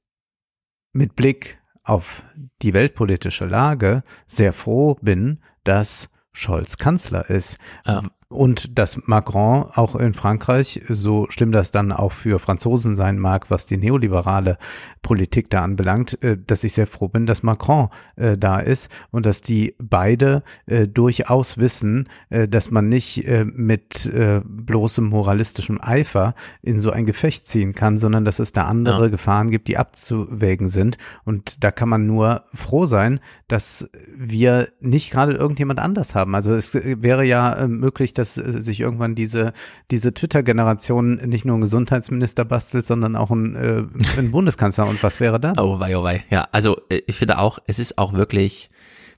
mit 0.92 1.16
Blick 1.16 1.60
auf 1.84 2.24
die 2.62 2.74
weltpolitische 2.74 3.46
Lage 3.46 4.04
sehr 4.26 4.52
froh 4.52 4.98
bin, 5.02 5.40
dass 5.64 6.10
Scholz 6.34 6.78
Kanzler 6.78 7.30
ist. 7.30 7.58
Ja. 7.86 8.04
Und 8.30 8.78
dass 8.78 9.08
Macron 9.08 9.68
auch 9.74 9.96
in 9.96 10.14
Frankreich, 10.14 10.82
so 10.90 11.28
schlimm 11.30 11.54
das 11.54 11.72
dann 11.72 11.94
auch 11.94 12.12
für 12.12 12.40
Franzosen 12.40 12.98
sein 12.98 13.20
mag, 13.20 13.50
was 13.50 13.68
die 13.68 13.78
neoliberale 13.78 14.58
Politik 15.02 15.50
da 15.50 15.64
anbelangt, 15.64 16.22
äh, 16.22 16.38
dass 16.38 16.66
ich 16.66 16.74
sehr 16.74 16.88
froh 16.88 17.08
bin, 17.08 17.26
dass 17.26 17.42
Macron 17.42 17.88
äh, 18.18 18.38
da 18.38 18.60
ist 18.60 18.90
und 19.12 19.26
dass 19.26 19.40
die 19.40 19.76
beide 19.82 20.44
äh, 20.66 20.90
durchaus 20.90 21.58
wissen, 21.58 22.10
dass 22.30 22.72
man 22.72 22.90
nicht 22.90 23.26
mit 23.28 24.12
bloßem 24.44 25.06
moralistischem 25.06 25.80
Eifer 25.82 26.36
in 26.62 26.80
so 26.80 26.92
ein 26.92 27.06
Gefecht 27.06 27.46
ziehen 27.46 27.74
kann, 27.74 27.98
sondern 27.98 28.26
dass 28.26 28.40
es 28.40 28.52
da 28.52 28.64
andere 28.64 29.04
ja. 29.04 29.10
Gefahren 29.10 29.52
gibt, 29.52 29.68
die 29.68 29.78
abzuwägen 29.78 30.70
sind. 30.70 30.98
Und 31.24 31.64
da 31.64 31.72
kann 31.72 31.90
man 31.90 32.06
nur 32.06 32.44
froh 32.54 32.86
sein, 32.86 33.20
dass 33.48 33.90
wir 34.16 34.68
nicht 34.80 35.12
gerade 35.12 35.34
irgendjemand 35.34 35.80
anders 35.80 36.16
haben. 36.16 36.36
Also 36.36 36.54
es 36.54 36.74
wäre 36.74 37.24
ja 37.24 37.66
möglich, 37.68 38.14
dass 38.18 38.38
äh, 38.38 38.62
sich 38.62 38.80
irgendwann 38.80 39.16
diese, 39.16 39.54
diese 39.92 40.14
Twitter-Generation 40.14 41.16
nicht 41.26 41.46
nur 41.46 41.56
einen 41.56 41.62
Gesundheitsminister 41.62 42.46
bastelt, 42.46 42.86
sondern 42.86 43.16
auch 43.16 43.32
einen, 43.32 43.56
äh, 43.56 43.84
einen 44.18 44.32
Bundeskanzler. 44.32 44.88
Und 44.88 45.02
was 45.04 45.20
wäre 45.20 45.40
da? 45.40 45.54
Oh 45.58 45.80
wei, 45.80 45.98
oh 45.98 46.04
wei. 46.04 46.24
Ja, 46.30 46.48
also 46.52 46.78
äh, 46.90 47.02
ich 47.08 47.18
finde 47.18 47.40
auch, 47.40 47.60
es 47.68 47.80
ist 47.80 47.98
auch 47.98 48.14
wirklich 48.14 48.70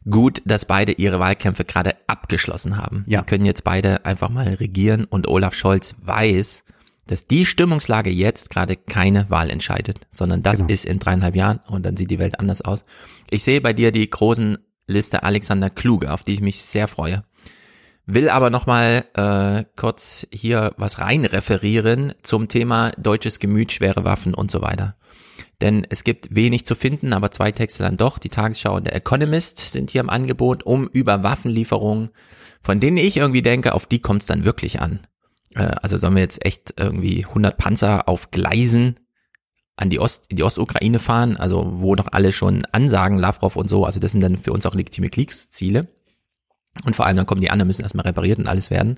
gut, 0.10 0.42
dass 0.46 0.66
beide 0.66 0.94
ihre 0.94 1.20
Wahlkämpfe 1.20 1.66
gerade 1.66 1.96
abgeschlossen 2.08 2.78
haben. 2.78 3.04
Ja. 3.08 3.22
Die 3.22 3.26
können 3.26 3.46
jetzt 3.46 3.64
beide 3.64 4.06
einfach 4.06 4.30
mal 4.30 4.48
regieren 4.48 5.06
und 5.06 5.28
Olaf 5.28 5.54
Scholz 5.54 5.96
weiß, 6.02 6.64
dass 7.08 7.26
die 7.26 7.46
Stimmungslage 7.46 8.12
jetzt 8.12 8.50
gerade 8.52 8.76
keine 8.76 9.30
Wahl 9.30 9.50
entscheidet, 9.50 10.02
sondern 10.12 10.44
das 10.44 10.60
genau. 10.60 10.70
ist 10.70 10.86
in 10.86 11.00
dreieinhalb 11.00 11.36
Jahren 11.36 11.60
und 11.68 11.86
dann 11.86 11.98
sieht 11.98 12.12
die 12.12 12.20
Welt 12.20 12.40
anders 12.40 12.62
aus. 12.62 12.84
Ich 13.32 13.44
sehe 13.44 13.62
bei 13.62 13.74
dir 13.74 13.92
die 13.92 14.08
großen 14.08 14.60
Liste 14.86 15.24
Alexander 15.24 15.70
Kluge, 15.70 16.12
auf 16.12 16.24
die 16.24 16.34
ich 16.34 16.42
mich 16.42 16.62
sehr 16.62 16.88
freue. 16.88 17.24
Will 18.12 18.28
aber 18.30 18.50
nochmal 18.50 19.06
äh, 19.14 19.66
kurz 19.76 20.26
hier 20.32 20.74
was 20.78 20.98
rein 20.98 21.26
referieren 21.26 22.16
zum 22.24 22.48
Thema 22.48 22.90
deutsches 22.98 23.38
Gemüt, 23.38 23.72
schwere 23.72 24.04
Waffen 24.04 24.34
und 24.34 24.50
so 24.50 24.64
weiter. 24.64 24.96
Denn 25.62 25.86
es 25.88 26.04
gibt 26.04 26.34
wenig 26.34 26.66
zu 26.66 26.74
finden, 26.74 27.14
aber 27.14 27.30
zwei 27.30 27.52
Texte 27.52 27.84
dann 27.84 27.98
doch. 27.98 28.18
Die 28.18 28.30
Tagesschau 28.30 28.78
und 28.78 28.88
der 28.88 28.96
Economist 28.96 29.60
sind 29.60 29.92
hier 29.92 30.02
im 30.02 30.10
Angebot, 30.10 30.64
um 30.64 30.88
über 30.88 31.22
Waffenlieferungen, 31.22 32.10
von 32.62 32.80
denen 32.80 32.98
ich 32.98 33.18
irgendwie 33.18 33.44
denke, 33.44 33.76
auf 33.76 33.86
die 33.86 34.00
kommt 34.00 34.22
es 34.22 34.28
dann 34.28 34.44
wirklich 34.44 34.82
an. 34.82 35.06
Äh, 35.54 35.74
also 35.80 35.98
sollen 35.98 36.16
wir 36.16 36.24
jetzt 36.24 36.44
echt 36.44 36.74
irgendwie 36.78 37.26
100 37.26 37.58
Panzer 37.58 38.10
auf 38.10 38.32
Gleisen 38.32 38.96
an 39.76 39.92
die 39.92 40.00
Ost, 40.00 40.26
in 40.30 40.38
die 40.38 40.44
Ostukraine 40.44 40.98
fahren, 40.98 41.38
also 41.38 41.74
wo 41.76 41.94
doch 41.94 42.08
alle 42.12 42.32
schon 42.34 42.66
ansagen, 42.72 43.20
Lavrov 43.20 43.56
und 43.56 43.70
so, 43.70 43.86
also 43.86 44.00
das 44.00 44.14
sind 44.14 44.22
dann 44.22 44.36
für 44.36 44.52
uns 44.52 44.66
auch 44.66 44.74
legitime 44.74 45.10
Kriegsziele. 45.10 45.90
Und 46.86 46.96
vor 46.96 47.06
allem 47.06 47.18
dann 47.18 47.26
kommen 47.26 47.42
die 47.42 47.50
anderen, 47.50 47.68
müssen 47.68 47.84
erstmal 47.84 48.06
repariert 48.06 48.40
und 48.40 48.48
alles 48.48 48.70
werden. 48.70 48.98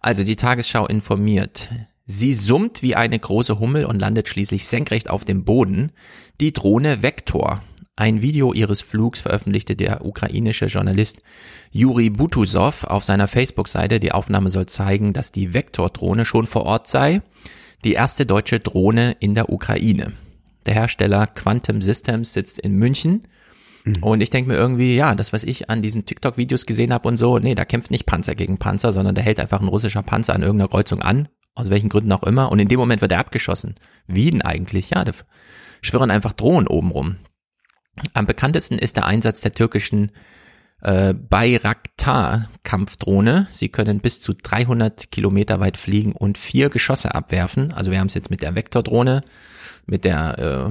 Also 0.00 0.24
die 0.24 0.36
Tagesschau 0.36 0.86
informiert. 0.86 1.68
Sie 2.06 2.32
summt 2.32 2.82
wie 2.82 2.94
eine 2.96 3.18
große 3.18 3.58
Hummel 3.58 3.84
und 3.84 3.98
landet 3.98 4.28
schließlich 4.28 4.66
senkrecht 4.66 5.10
auf 5.10 5.24
dem 5.24 5.44
Boden. 5.44 5.92
Die 6.40 6.52
Drohne 6.52 7.02
Vektor. 7.02 7.62
Ein 7.96 8.22
Video 8.22 8.52
ihres 8.52 8.80
Flugs 8.80 9.20
veröffentlichte 9.20 9.74
der 9.74 10.04
ukrainische 10.04 10.66
Journalist 10.66 11.20
Juri 11.72 12.10
Butusov 12.10 12.84
auf 12.84 13.02
seiner 13.02 13.26
Facebook-Seite. 13.26 13.98
Die 13.98 14.12
Aufnahme 14.12 14.50
soll 14.50 14.66
zeigen, 14.66 15.12
dass 15.12 15.32
die 15.32 15.52
Vektor-Drohne 15.52 16.24
schon 16.24 16.46
vor 16.46 16.62
Ort 16.62 16.86
sei. 16.86 17.22
Die 17.84 17.94
erste 17.94 18.24
deutsche 18.24 18.60
Drohne 18.60 19.16
in 19.18 19.34
der 19.34 19.50
Ukraine. 19.50 20.12
Der 20.64 20.74
Hersteller 20.74 21.26
Quantum 21.26 21.82
Systems 21.82 22.32
sitzt 22.32 22.58
in 22.60 22.72
München. 22.74 23.24
Und 24.00 24.22
ich 24.22 24.30
denke 24.30 24.50
mir 24.50 24.56
irgendwie, 24.56 24.96
ja, 24.96 25.14
das, 25.14 25.32
was 25.32 25.44
ich 25.44 25.70
an 25.70 25.82
diesen 25.82 26.04
TikTok-Videos 26.04 26.66
gesehen 26.66 26.92
habe 26.92 27.08
und 27.08 27.16
so, 27.16 27.38
nee, 27.38 27.54
da 27.54 27.64
kämpft 27.64 27.90
nicht 27.90 28.06
Panzer 28.06 28.34
gegen 28.34 28.58
Panzer, 28.58 28.92
sondern 28.92 29.14
da 29.14 29.22
hält 29.22 29.40
einfach 29.40 29.60
ein 29.60 29.68
russischer 29.68 30.02
Panzer 30.02 30.34
an 30.34 30.42
irgendeiner 30.42 30.68
Kreuzung 30.68 31.02
an, 31.02 31.28
aus 31.54 31.70
welchen 31.70 31.88
Gründen 31.88 32.12
auch 32.12 32.24
immer, 32.24 32.52
und 32.52 32.58
in 32.58 32.68
dem 32.68 32.78
Moment 32.78 33.00
wird 33.00 33.12
er 33.12 33.20
abgeschossen. 33.20 33.76
Wie 34.06 34.30
denn 34.30 34.42
eigentlich? 34.42 34.90
Ja, 34.90 35.04
da 35.04 35.12
schwirren 35.80 36.10
einfach 36.10 36.32
Drohnen 36.32 36.66
oben 36.66 36.90
rum. 36.90 37.16
Am 38.14 38.26
bekanntesten 38.26 38.78
ist 38.78 38.96
der 38.96 39.06
Einsatz 39.06 39.40
der 39.40 39.54
türkischen 39.54 40.12
äh, 40.82 41.14
Bayraktar-Kampfdrohne. 41.14 43.48
Sie 43.50 43.68
können 43.68 44.00
bis 44.00 44.20
zu 44.20 44.34
300 44.34 45.10
Kilometer 45.10 45.58
weit 45.60 45.76
fliegen 45.76 46.12
und 46.12 46.38
vier 46.38 46.70
Geschosse 46.70 47.14
abwerfen. 47.14 47.72
Also 47.72 47.90
wir 47.90 47.98
haben 47.98 48.06
es 48.06 48.14
jetzt 48.14 48.30
mit 48.30 48.42
der 48.42 48.54
Vektordrohne, 48.54 49.22
mit 49.86 50.04
der 50.04 50.38
äh, 50.38 50.70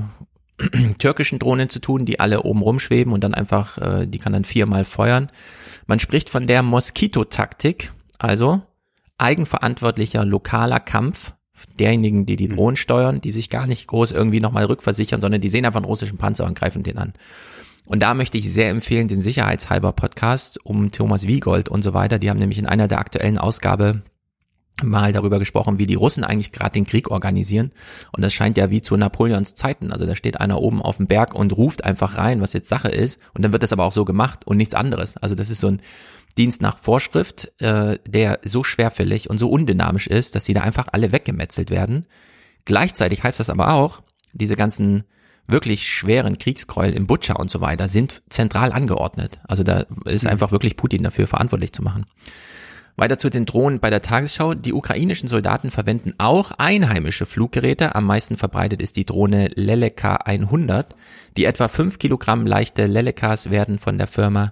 türkischen 0.97 1.39
Drohnen 1.39 1.69
zu 1.69 1.79
tun, 1.79 2.05
die 2.05 2.19
alle 2.19 2.43
oben 2.43 2.61
rumschweben 2.61 3.13
und 3.13 3.23
dann 3.23 3.33
einfach, 3.33 3.77
äh, 3.77 4.07
die 4.07 4.19
kann 4.19 4.33
dann 4.33 4.45
viermal 4.45 4.85
feuern. 4.85 5.29
Man 5.85 5.99
spricht 5.99 6.29
von 6.29 6.47
der 6.47 6.63
Moskito-Taktik, 6.63 7.93
also 8.17 8.61
eigenverantwortlicher 9.17 10.25
lokaler 10.25 10.79
Kampf 10.79 11.33
derjenigen, 11.79 12.25
die 12.25 12.35
die 12.35 12.49
mhm. 12.49 12.55
Drohnen 12.55 12.77
steuern, 12.77 13.21
die 13.21 13.31
sich 13.31 13.49
gar 13.49 13.67
nicht 13.67 13.87
groß 13.87 14.11
irgendwie 14.11 14.39
nochmal 14.39 14.65
rückversichern, 14.65 15.21
sondern 15.21 15.41
die 15.41 15.49
sehen 15.49 15.65
einfach 15.65 15.79
einen 15.79 15.85
russischen 15.85 16.17
Panzer 16.17 16.45
und 16.45 16.57
greifen 16.57 16.83
den 16.83 16.97
an. 16.97 17.13
Und 17.85 18.01
da 18.01 18.13
möchte 18.13 18.37
ich 18.37 18.51
sehr 18.51 18.69
empfehlen 18.69 19.07
den 19.07 19.21
Sicherheitshalber 19.21 19.93
Podcast 19.93 20.63
um 20.65 20.91
Thomas 20.91 21.25
Wiegold 21.25 21.69
und 21.69 21.83
so 21.83 21.93
weiter. 21.93 22.19
Die 22.19 22.29
haben 22.29 22.39
nämlich 22.39 22.59
in 22.59 22.65
einer 22.65 22.87
der 22.87 22.99
aktuellen 22.99 23.37
Ausgabe 23.37 24.01
mal 24.83 25.11
darüber 25.11 25.39
gesprochen, 25.39 25.79
wie 25.79 25.87
die 25.87 25.95
Russen 25.95 26.23
eigentlich 26.23 26.51
gerade 26.51 26.73
den 26.73 26.85
Krieg 26.85 27.09
organisieren. 27.09 27.71
Und 28.11 28.21
das 28.23 28.33
scheint 28.33 28.57
ja 28.57 28.69
wie 28.69 28.81
zu 28.81 28.95
Napoleons 28.95 29.55
Zeiten. 29.55 29.91
Also 29.91 30.05
da 30.05 30.15
steht 30.15 30.39
einer 30.39 30.61
oben 30.61 30.81
auf 30.81 30.97
dem 30.97 31.07
Berg 31.07 31.33
und 31.33 31.55
ruft 31.57 31.83
einfach 31.83 32.17
rein, 32.17 32.41
was 32.41 32.53
jetzt 32.53 32.69
Sache 32.69 32.89
ist. 32.89 33.19
Und 33.33 33.43
dann 33.43 33.51
wird 33.51 33.63
das 33.63 33.73
aber 33.73 33.85
auch 33.85 33.91
so 33.91 34.05
gemacht 34.05 34.45
und 34.45 34.57
nichts 34.57 34.75
anderes. 34.75 35.17
Also 35.17 35.35
das 35.35 35.49
ist 35.49 35.61
so 35.61 35.67
ein 35.67 35.81
Dienst 36.37 36.61
nach 36.61 36.77
Vorschrift, 36.77 37.51
äh, 37.59 37.97
der 38.07 38.39
so 38.43 38.63
schwerfällig 38.63 39.29
und 39.29 39.39
so 39.39 39.49
undynamisch 39.49 40.07
ist, 40.07 40.35
dass 40.35 40.45
die 40.45 40.53
da 40.53 40.61
einfach 40.61 40.87
alle 40.91 41.11
weggemetzelt 41.11 41.71
werden. 41.71 42.05
Gleichzeitig 42.65 43.23
heißt 43.23 43.39
das 43.39 43.49
aber 43.49 43.73
auch, 43.73 44.01
diese 44.33 44.55
ganzen 44.55 45.03
wirklich 45.47 45.87
schweren 45.87 46.37
Kriegsgräuel 46.37 46.93
im 46.93 47.07
Butcher 47.07 47.39
und 47.39 47.49
so 47.49 47.61
weiter 47.61 47.87
sind 47.87 48.21
zentral 48.29 48.71
angeordnet. 48.71 49.39
Also 49.47 49.63
da 49.63 49.85
ist 50.05 50.25
mhm. 50.25 50.31
einfach 50.31 50.51
wirklich 50.51 50.77
Putin 50.77 51.03
dafür 51.03 51.25
verantwortlich 51.25 51.73
zu 51.73 51.81
machen. 51.81 52.05
Weiter 52.99 53.19
zu 53.19 53.29
den 53.29 53.45
Drohnen 53.45 53.79
bei 53.79 53.91
der 53.91 54.01
Tagesschau. 54.01 54.55
Die 54.55 54.73
ukrainischen 54.73 55.29
Soldaten 55.29 55.69
verwenden 55.69 56.15
auch 56.17 56.51
einheimische 56.57 57.27
Fluggeräte. 57.27 57.93
Am 57.93 58.05
meisten 58.05 58.37
verbreitet 58.37 58.81
ist 58.81 58.95
die 58.95 59.05
Drohne 59.05 59.49
Leleka 59.53 60.15
100. 60.15 60.95
Die 61.37 61.45
etwa 61.45 61.67
5 61.67 61.99
Kilogramm 61.99 62.47
leichte 62.47 62.87
Lelekas 62.87 63.51
werden 63.51 63.77
von 63.77 63.99
der 63.99 64.07
Firma 64.07 64.51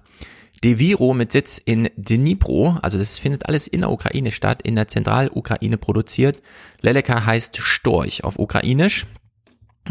Deviro 0.62 1.12
mit 1.12 1.32
Sitz 1.32 1.60
in 1.62 1.90
Dnipro, 1.96 2.78
also 2.82 2.98
das 2.98 3.18
findet 3.18 3.46
alles 3.46 3.66
in 3.66 3.80
der 3.80 3.90
Ukraine 3.90 4.32
statt, 4.32 4.62
in 4.62 4.76
der 4.76 4.88
Zentralukraine 4.88 5.76
produziert. 5.76 6.40
Leleka 6.80 7.26
heißt 7.26 7.58
Storch 7.58 8.24
auf 8.24 8.38
Ukrainisch. 8.38 9.06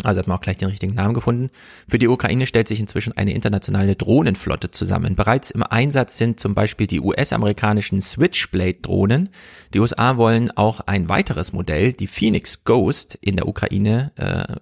Also 0.03 0.19
hat 0.19 0.27
man 0.27 0.37
auch 0.37 0.41
gleich 0.41 0.57
den 0.57 0.69
richtigen 0.69 0.95
Namen 0.95 1.13
gefunden. 1.13 1.49
Für 1.87 1.99
die 1.99 2.07
Ukraine 2.07 2.45
stellt 2.45 2.67
sich 2.67 2.79
inzwischen 2.79 3.15
eine 3.15 3.33
internationale 3.33 3.95
Drohnenflotte 3.95 4.71
zusammen. 4.71 5.15
Bereits 5.15 5.51
im 5.51 5.63
Einsatz 5.63 6.17
sind 6.17 6.39
zum 6.39 6.53
Beispiel 6.53 6.87
die 6.87 6.99
US-amerikanischen 6.99 8.01
Switchblade-Drohnen. 8.01 9.29
Die 9.73 9.79
USA 9.79 10.17
wollen 10.17 10.51
auch 10.51 10.81
ein 10.81 11.07
weiteres 11.07 11.53
Modell, 11.53 11.93
die 11.93 12.07
Phoenix 12.07 12.63
Ghost, 12.65 13.17
in 13.21 13.37
der 13.37 13.47
Ukraine, 13.47 14.11
äh, 14.17 14.55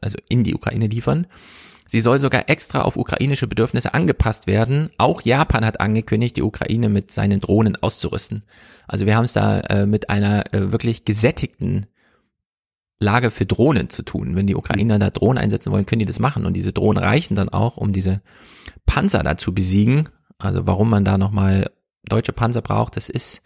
also 0.00 0.16
in 0.28 0.44
die 0.44 0.54
Ukraine 0.54 0.86
liefern. 0.86 1.26
Sie 1.86 2.00
soll 2.00 2.20
sogar 2.20 2.48
extra 2.48 2.82
auf 2.82 2.96
ukrainische 2.96 3.48
Bedürfnisse 3.48 3.94
angepasst 3.94 4.46
werden. 4.46 4.90
Auch 4.96 5.22
Japan 5.22 5.64
hat 5.64 5.80
angekündigt, 5.80 6.36
die 6.36 6.42
Ukraine 6.42 6.88
mit 6.88 7.10
seinen 7.10 7.40
Drohnen 7.40 7.74
auszurüsten. 7.74 8.44
Also 8.86 9.06
wir 9.06 9.16
haben 9.16 9.24
es 9.24 9.32
da 9.32 9.58
äh, 9.60 9.86
mit 9.86 10.08
einer 10.08 10.54
äh, 10.54 10.70
wirklich 10.70 11.04
gesättigten 11.04 11.86
Lage 13.00 13.30
für 13.30 13.46
Drohnen 13.46 13.88
zu 13.88 14.02
tun. 14.02 14.36
Wenn 14.36 14.46
die 14.46 14.54
Ukrainer 14.54 14.98
da 14.98 15.10
Drohnen 15.10 15.38
einsetzen 15.38 15.72
wollen, 15.72 15.86
können 15.86 16.00
die 16.00 16.06
das 16.06 16.18
machen. 16.18 16.44
Und 16.44 16.54
diese 16.54 16.72
Drohnen 16.72 17.02
reichen 17.02 17.34
dann 17.34 17.48
auch, 17.48 17.78
um 17.78 17.92
diese 17.92 18.20
Panzer 18.86 19.22
da 19.22 19.38
zu 19.38 19.54
besiegen. 19.54 20.08
Also 20.38 20.66
warum 20.66 20.90
man 20.90 21.04
da 21.04 21.16
nochmal 21.18 21.70
deutsche 22.04 22.32
Panzer 22.32 22.60
braucht, 22.60 22.96
das 22.96 23.08
ist, 23.08 23.42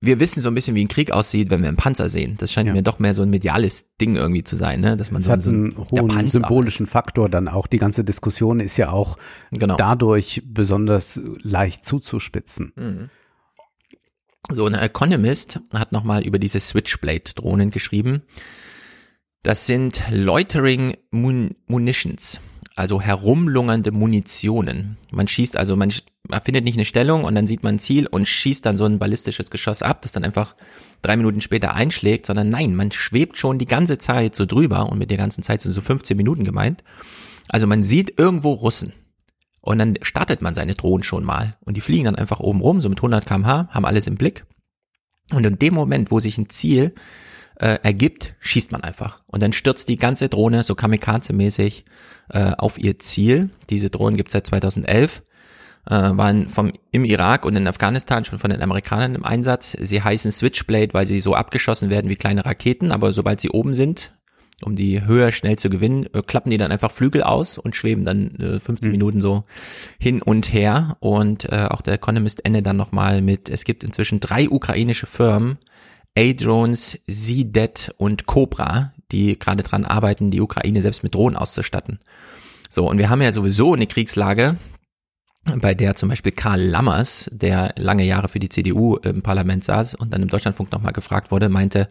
wir 0.00 0.20
wissen 0.20 0.42
so 0.42 0.50
ein 0.50 0.54
bisschen, 0.54 0.74
wie 0.74 0.84
ein 0.84 0.88
Krieg 0.88 1.10
aussieht, 1.10 1.48
wenn 1.48 1.62
wir 1.62 1.68
einen 1.68 1.78
Panzer 1.78 2.08
sehen. 2.10 2.36
Das 2.38 2.52
scheint 2.52 2.68
ja. 2.68 2.74
mir 2.74 2.82
doch 2.82 2.98
mehr 2.98 3.14
so 3.14 3.22
ein 3.22 3.30
mediales 3.30 3.96
Ding 3.98 4.16
irgendwie 4.16 4.44
zu 4.44 4.56
sein, 4.56 4.80
ne? 4.80 4.96
dass 4.96 5.10
man 5.10 5.20
es 5.20 5.26
so, 5.26 5.32
hat 5.32 5.40
so 5.40 5.50
einen 5.50 5.76
hohen 5.76 6.28
symbolischen 6.28 6.86
Faktor 6.86 7.30
dann 7.30 7.48
auch. 7.48 7.66
Die 7.66 7.78
ganze 7.78 8.04
Diskussion 8.04 8.60
ist 8.60 8.76
ja 8.76 8.90
auch 8.90 9.16
genau. 9.52 9.76
dadurch 9.76 10.42
besonders 10.44 11.20
leicht 11.42 11.86
zuzuspitzen. 11.86 12.72
Mhm. 12.76 13.10
So, 14.50 14.66
ein 14.66 14.74
Economist 14.74 15.60
hat 15.72 15.92
nochmal 15.92 16.24
über 16.24 16.38
diese 16.38 16.60
Switchblade-Drohnen 16.60 17.70
geschrieben. 17.70 18.22
Das 19.42 19.66
sind 19.66 20.02
Loitering 20.10 20.96
Mun 21.10 21.54
Munitions, 21.68 22.40
also 22.74 23.00
herumlungernde 23.00 23.92
Munitionen. 23.92 24.98
Man 25.12 25.28
schießt 25.28 25.56
also, 25.56 25.76
man, 25.76 25.92
man 26.28 26.42
findet 26.42 26.64
nicht 26.64 26.76
eine 26.76 26.84
Stellung 26.84 27.24
und 27.24 27.34
dann 27.34 27.46
sieht 27.46 27.62
man 27.62 27.76
ein 27.76 27.78
Ziel 27.78 28.06
und 28.06 28.26
schießt 28.26 28.66
dann 28.66 28.76
so 28.76 28.84
ein 28.84 28.98
ballistisches 28.98 29.50
Geschoss 29.50 29.82
ab, 29.82 30.02
das 30.02 30.12
dann 30.12 30.24
einfach 30.24 30.56
drei 31.02 31.16
Minuten 31.16 31.40
später 31.40 31.74
einschlägt, 31.74 32.26
sondern 32.26 32.50
nein, 32.50 32.74
man 32.74 32.90
schwebt 32.90 33.38
schon 33.38 33.58
die 33.58 33.66
ganze 33.66 33.98
Zeit 33.98 34.34
so 34.34 34.46
drüber 34.46 34.90
und 34.90 34.98
mit 34.98 35.10
der 35.10 35.18
ganzen 35.18 35.42
Zeit 35.42 35.62
sind 35.62 35.72
so 35.72 35.80
15 35.80 36.16
Minuten 36.16 36.44
gemeint. 36.44 36.82
Also 37.48 37.66
man 37.66 37.82
sieht 37.82 38.18
irgendwo 38.18 38.52
Russen 38.52 38.92
und 39.60 39.78
dann 39.78 39.94
startet 40.02 40.42
man 40.42 40.54
seine 40.54 40.74
Drohnen 40.74 41.04
schon 41.04 41.24
mal 41.24 41.56
und 41.64 41.76
die 41.76 41.80
fliegen 41.80 42.04
dann 42.04 42.16
einfach 42.16 42.40
oben 42.40 42.60
rum, 42.60 42.80
so 42.80 42.88
mit 42.88 42.98
100 42.98 43.26
kmh, 43.26 43.68
haben 43.70 43.84
alles 43.84 44.06
im 44.06 44.16
Blick. 44.16 44.44
Und 45.32 45.44
in 45.44 45.58
dem 45.58 45.74
Moment, 45.74 46.10
wo 46.10 46.20
sich 46.20 46.38
ein 46.38 46.48
Ziel 46.50 46.94
äh, 47.56 47.78
ergibt, 47.82 48.34
schießt 48.40 48.72
man 48.72 48.82
einfach. 48.82 49.20
Und 49.26 49.42
dann 49.42 49.52
stürzt 49.52 49.88
die 49.88 49.96
ganze 49.96 50.28
Drohne 50.28 50.62
so 50.62 50.74
kamikaze-mäßig 50.74 51.84
äh, 52.30 52.52
auf 52.58 52.78
ihr 52.78 52.98
Ziel. 52.98 53.50
Diese 53.70 53.90
Drohnen 53.90 54.16
gibt 54.16 54.28
es 54.28 54.32
seit 54.32 54.46
2011 54.46 55.22
äh, 55.88 55.94
waren 55.94 56.48
vom, 56.48 56.72
im 56.90 57.04
Irak 57.04 57.44
und 57.44 57.56
in 57.56 57.66
Afghanistan 57.66 58.24
schon 58.24 58.38
von 58.38 58.50
den 58.50 58.62
Amerikanern 58.62 59.14
im 59.14 59.24
Einsatz. 59.24 59.76
Sie 59.80 60.02
heißen 60.02 60.32
Switchblade, 60.32 60.94
weil 60.94 61.06
sie 61.06 61.20
so 61.20 61.34
abgeschossen 61.34 61.90
werden 61.90 62.10
wie 62.10 62.16
kleine 62.16 62.44
Raketen, 62.44 62.92
aber 62.92 63.12
sobald 63.12 63.40
sie 63.40 63.50
oben 63.50 63.74
sind, 63.74 64.12
um 64.62 64.74
die 64.74 65.04
Höhe 65.04 65.32
schnell 65.32 65.56
zu 65.56 65.68
gewinnen, 65.68 66.06
äh, 66.12 66.22
klappen 66.22 66.50
die 66.50 66.58
dann 66.58 66.72
einfach 66.72 66.90
Flügel 66.90 67.22
aus 67.22 67.58
und 67.58 67.76
schweben 67.76 68.04
dann 68.04 68.34
äh, 68.36 68.58
15 68.58 68.88
mhm. 68.88 68.92
Minuten 68.92 69.20
so 69.20 69.44
hin 70.00 70.22
und 70.22 70.52
her. 70.52 70.96
Und 71.00 71.44
äh, 71.52 71.66
auch 71.68 71.82
der 71.82 71.94
Economist 71.94 72.44
endet 72.44 72.66
dann 72.66 72.76
nochmal 72.76 73.20
mit, 73.20 73.48
es 73.48 73.64
gibt 73.64 73.84
inzwischen 73.84 74.20
drei 74.20 74.48
ukrainische 74.48 75.06
Firmen, 75.06 75.58
A-Drones, 76.16 76.98
Z-Det 77.08 77.92
und 77.98 78.26
Cobra, 78.26 78.92
die 79.12 79.38
gerade 79.38 79.62
dran 79.62 79.84
arbeiten, 79.84 80.30
die 80.30 80.40
Ukraine 80.40 80.82
selbst 80.82 81.02
mit 81.02 81.14
Drohnen 81.14 81.36
auszustatten. 81.36 81.98
So, 82.68 82.88
und 82.88 82.98
wir 82.98 83.10
haben 83.10 83.22
ja 83.22 83.32
sowieso 83.32 83.74
eine 83.74 83.86
Kriegslage, 83.86 84.56
bei 85.54 85.74
der 85.74 85.94
zum 85.94 86.08
Beispiel 86.08 86.32
Karl 86.32 86.60
Lammers, 86.60 87.30
der 87.32 87.72
lange 87.76 88.04
Jahre 88.04 88.28
für 88.28 88.40
die 88.40 88.48
CDU 88.48 88.96
im 88.96 89.22
Parlament 89.22 89.62
saß 89.62 89.94
und 89.94 90.12
dann 90.12 90.22
im 90.22 90.28
Deutschlandfunk 90.28 90.72
nochmal 90.72 90.92
gefragt 90.92 91.30
wurde, 91.30 91.48
meinte, 91.48 91.88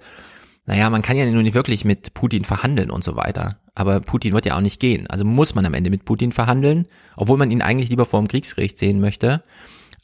naja, 0.65 0.89
man 0.89 1.01
kann 1.01 1.15
ja 1.15 1.25
nun 1.25 1.43
nicht 1.43 1.53
wirklich 1.53 1.85
mit 1.85 2.13
Putin 2.13 2.43
verhandeln 2.43 2.89
und 2.89 3.03
so 3.03 3.15
weiter. 3.15 3.59
Aber 3.75 3.99
Putin 4.01 4.33
wird 4.33 4.45
ja 4.45 4.57
auch 4.57 4.61
nicht 4.61 4.79
gehen. 4.79 5.07
Also 5.07 5.23
muss 5.23 5.55
man 5.55 5.65
am 5.65 5.73
Ende 5.73 5.89
mit 5.89 6.05
Putin 6.05 6.31
verhandeln, 6.31 6.87
obwohl 7.15 7.37
man 7.37 7.51
ihn 7.51 7.61
eigentlich 7.61 7.89
lieber 7.89 8.05
vor 8.05 8.19
dem 8.19 8.27
Kriegsgericht 8.27 8.77
sehen 8.77 8.99
möchte. 8.99 9.43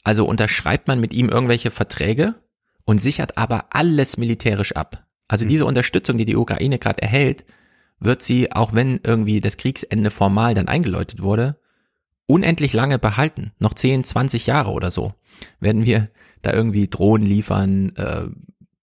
Also 0.04 0.26
unterschreibt 0.26 0.88
man 0.88 1.00
mit 1.00 1.14
ihm 1.14 1.30
irgendwelche 1.30 1.72
Verträge 1.72 2.36
und 2.92 3.00
sichert 3.00 3.38
aber 3.38 3.68
alles 3.70 4.18
militärisch 4.18 4.74
ab. 4.74 5.08
Also 5.30 5.46
diese 5.46 5.64
mhm. 5.64 5.70
Unterstützung, 5.70 6.18
die 6.18 6.26
die 6.26 6.36
Ukraine 6.36 6.78
gerade 6.78 7.02
erhält, 7.02 7.46
wird 8.02 8.22
sie, 8.22 8.52
auch 8.52 8.74
wenn 8.74 9.00
irgendwie 9.02 9.40
das 9.40 9.56
Kriegsende 9.56 10.12
formal 10.12 10.56
dann 10.56 10.68
eingeläutet 10.68 11.22
wurde, 11.22 11.58
unendlich 12.28 12.74
lange 12.74 13.00
behalten. 13.00 13.54
Noch 13.60 13.76
10, 13.76 14.04
20 14.04 14.46
Jahre 14.46 14.72
oder 14.72 14.92
so 14.92 15.14
werden 15.62 15.86
wir 15.86 16.10
da 16.42 16.52
irgendwie 16.52 16.90
Drohnen 16.90 17.26
liefern, 17.26 17.96
äh, 17.96 18.26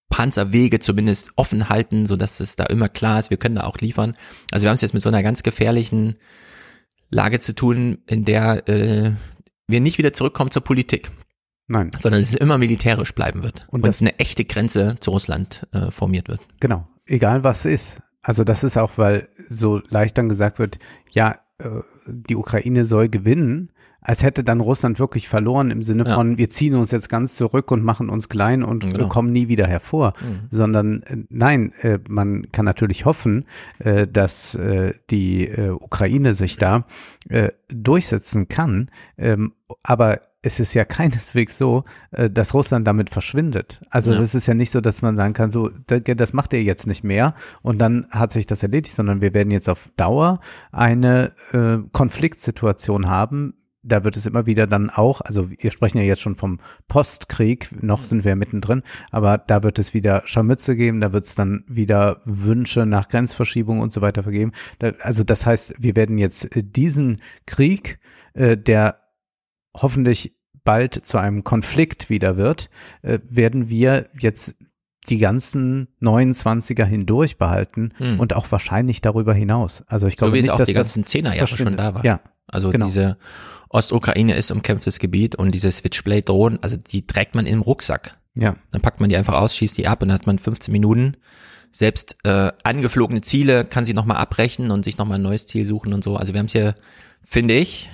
Panzerwege 0.09 0.79
zumindest 0.79 1.33
offen 1.37 1.69
halten, 1.69 2.07
so 2.07 2.17
dass 2.17 2.41
es 2.41 2.57
da 2.57 2.65
immer 2.65 2.89
klar 2.89 3.19
ist, 3.19 3.29
wir 3.29 3.37
können 3.37 3.57
da 3.57 3.65
auch 3.65 3.77
liefern. 3.77 4.15
Also 4.51 4.65
wir 4.65 4.71
haben 4.71 4.77
es 4.77 4.81
jetzt 4.81 4.95
mit 4.95 5.03
so 5.03 5.11
einer 5.11 5.23
ganz 5.23 5.43
gefährlichen 5.43 6.17
Lage 7.11 7.41
zu 7.41 7.55
tun, 7.55 7.99
in 8.07 8.25
der 8.25 8.67
äh, 8.71 9.13
wir 9.67 9.81
nicht 9.81 9.99
wieder 9.99 10.15
zurückkommen 10.15 10.51
zur 10.51 10.65
Politik. 10.65 11.11
Nein. 11.69 11.91
Sondern 12.01 12.21
es 12.23 12.35
immer 12.35 12.59
militärisch 12.59 13.15
bleiben 13.15 13.43
wird 13.43 13.67
Und 13.69 13.81
und, 13.81 13.87
das- 13.87 14.01
eine 14.01 14.19
echte 14.19 14.45
Grenze 14.45 14.97
zu 15.01 15.11
Russland 15.11 15.67
äh, 15.73 15.91
formiert 15.91 16.29
wird. 16.29 16.41
Genau, 16.61 16.89
egal 17.07 17.45
was 17.45 17.65
ist. 17.65 18.01
Also 18.23 18.43
das 18.45 18.65
ist 18.65 18.77
auch, 18.77 18.93
weil 18.97 19.29
so 19.49 19.81
leicht 19.89 20.19
dann 20.19 20.29
gesagt 20.29 20.59
wird, 20.59 20.79
ja, 21.13 21.37
äh, 21.59 21.69
die 22.07 22.37
Ukraine 22.37 22.85
soll 22.85 23.09
gewinnen, 23.09 23.71
als 24.01 24.23
hätte 24.23 24.45
dann 24.45 24.61
Russland 24.61 24.99
wirklich 25.01 25.29
verloren 25.29 25.71
im 25.71 25.83
Sinne 25.83 26.05
Ja. 26.07 26.15
von, 26.15 26.39
wir 26.39 26.51
ziehen 26.51 26.75
uns 26.77 26.91
jetzt 26.93 27.09
ganz 27.09 27.35
zurück 27.35 27.71
und 27.71 27.83
machen 27.85 28.09
uns 28.09 28.29
klein 28.29 28.63
und 28.63 28.87
Genau. 28.87 29.09
kommen 29.09 29.33
nie 29.33 29.49
wieder 29.49 29.67
hervor, 29.67 30.15
sondern 30.51 31.03
äh, 31.03 31.17
nein, 31.29 31.73
äh, 31.83 31.99
man 32.09 32.51
kann 32.53 32.65
natürlich 32.65 33.05
hoffen, 33.05 33.45
äh, 33.81 34.07
dass 34.07 34.55
äh, 34.55 34.95
die 35.11 35.49
äh, 35.49 35.71
Ukraine 35.71 36.35
sich 36.35 36.57
da 36.57 36.87
äh, 37.29 37.51
durchsetzen 37.69 38.49
kann, 38.49 38.91
ähm, 39.19 39.53
aber 39.83 40.21
es 40.43 40.61
ist 40.61 40.75
ja 40.75 40.85
keineswegs 40.85 41.59
so, 41.59 41.85
äh, 42.13 42.31
dass 42.31 42.55
Russland 42.55 42.87
damit 42.87 43.11
verschwindet. 43.11 43.81
Also 43.91 44.13
Ja. 44.13 44.21
es 44.21 44.35
ist 44.35 44.47
ja 44.47 44.55
nicht 44.55 44.71
so, 44.71 44.81
dass 44.81 45.03
man 45.03 45.17
sagen 45.17 45.35
kann, 45.35 45.51
so, 45.51 45.71
da- 45.87 45.99
das 46.01 46.33
macht 46.33 46.53
ihr 46.53 46.63
jetzt 46.63 46.87
nicht 46.87 47.05
mehr 47.05 47.35
und 47.63 47.79
dann 47.79 48.07
hat 48.11 48.33
sich 48.33 48.47
das 48.47 48.63
erledigt, 48.63 48.95
sondern 48.95 49.21
wir 49.21 49.35
werden 49.35 49.51
jetzt 49.51 49.69
auf 49.69 49.91
Dauer 49.97 50.41
eine 50.73 51.33
äh, 51.53 51.79
Konfliktsituation 51.93 53.09
haben. 53.09 53.55
Da 53.85 54.03
wird 54.05 54.17
es 54.17 54.27
immer 54.27 54.45
wieder 54.45 54.67
dann 54.67 54.91
auch, 54.91 55.21
also 55.21 55.51
wir 55.51 55.71
sprechen 55.71 55.99
ja 55.99 56.05
jetzt 56.05 56.21
schon 56.21 56.35
vom 56.37 56.59
Postkrieg, 56.89 57.71
noch 57.83 58.05
sind 58.05 58.25
wir 58.25 58.35
mittendrin, 58.37 58.83
aber 59.13 59.39
da 59.39 59.63
wird 59.63 59.79
es 59.79 59.95
wieder 59.95 60.23
Scharmütze 60.27 60.77
geben, 60.77 61.01
da 61.01 61.13
wird 61.13 61.25
es 61.25 61.37
dann 61.37 61.65
wieder 61.69 62.21
Wünsche 62.25 62.87
nach 62.87 63.09
Grenzverschiebung 63.09 63.79
und 63.81 63.93
so 63.93 64.01
weiter 64.01 64.25
vergeben. 64.25 64.53
Da, 64.81 64.93
also 65.01 65.23
das 65.23 65.47
heißt, 65.47 65.75
wir 65.79 65.95
werden 65.97 66.19
jetzt 66.19 66.55
äh, 66.57 66.63
diesen 66.65 67.19
Krieg, 67.47 67.99
äh, 68.35 68.57
der 68.57 68.99
hoffentlich 69.83 70.35
bald 70.65 71.07
zu 71.07 71.19
einem 71.19 71.45
Konflikt 71.45 72.11
wieder 72.11 72.37
wird, 72.37 72.69
äh, 73.03 73.19
werden 73.29 73.69
wir 73.69 74.09
jetzt 74.19 74.55
die 75.09 75.19
ganzen 75.19 75.89
29er 76.03 76.85
hindurch 76.85 77.39
behalten 77.39 77.93
Hm. 77.97 78.21
und 78.21 78.35
auch 78.37 78.51
wahrscheinlich 78.53 79.01
darüber 79.01 79.33
hinaus. 79.33 79.83
Also 79.87 80.07
ich 80.07 80.17
glaube 80.19 80.31
so 80.31 80.35
wie 80.35 80.39
nicht, 80.41 80.49
es 80.49 80.53
auch 80.53 80.59
dass 80.59 80.67
die 80.67 80.75
ganzen 80.75 81.07
Zehnerjahre 81.07 81.47
schon 81.47 81.57
verschwindet. 81.57 81.81
da 81.81 81.95
war. 81.95 82.05
Ja, 82.05 82.21
Also 82.47 82.71
genau. 82.71 82.87
diese 82.87 83.17
Ostukraine 83.71 84.35
ist 84.35 84.51
umkämpftes 84.51 84.99
Gebiet 84.99 85.35
und 85.37 85.53
diese 85.55 85.73
Switchblade-Drohnen, 85.73 86.59
also 86.63 86.77
die 86.77 87.07
trägt 87.07 87.35
man 87.35 87.47
im 87.47 87.61
Rucksack. 87.63 88.19
ja, 88.35 88.55
Dann 88.71 88.83
packt 88.83 89.01
man 89.01 89.09
die 89.09 89.17
einfach 89.17 89.35
aus, 89.35 89.57
schießt 89.57 89.79
die 89.79 89.87
ab 89.87 90.03
und 90.03 90.09
dann 90.09 90.19
hat 90.19 90.27
man 90.27 90.39
15 90.39 90.73
Minuten. 90.73 91.17
Selbst 91.73 92.17
äh, 92.25 92.51
angeflogene 92.63 93.21
Ziele 93.23 93.65
kann 93.65 93.85
sie 93.85 93.95
nochmal 93.95 94.17
abbrechen 94.19 94.71
und 94.71 94.85
sich 94.85 94.97
nochmal 94.99 95.19
ein 95.19 95.23
neues 95.23 95.47
Ziel 95.47 95.65
suchen 95.67 95.93
und 95.95 96.03
so. 96.05 96.17
Also 96.17 96.33
wir 96.35 96.39
haben 96.39 96.47
es 96.47 96.53
hier, 96.53 96.75
finde 97.23 97.55
ich, 97.55 97.91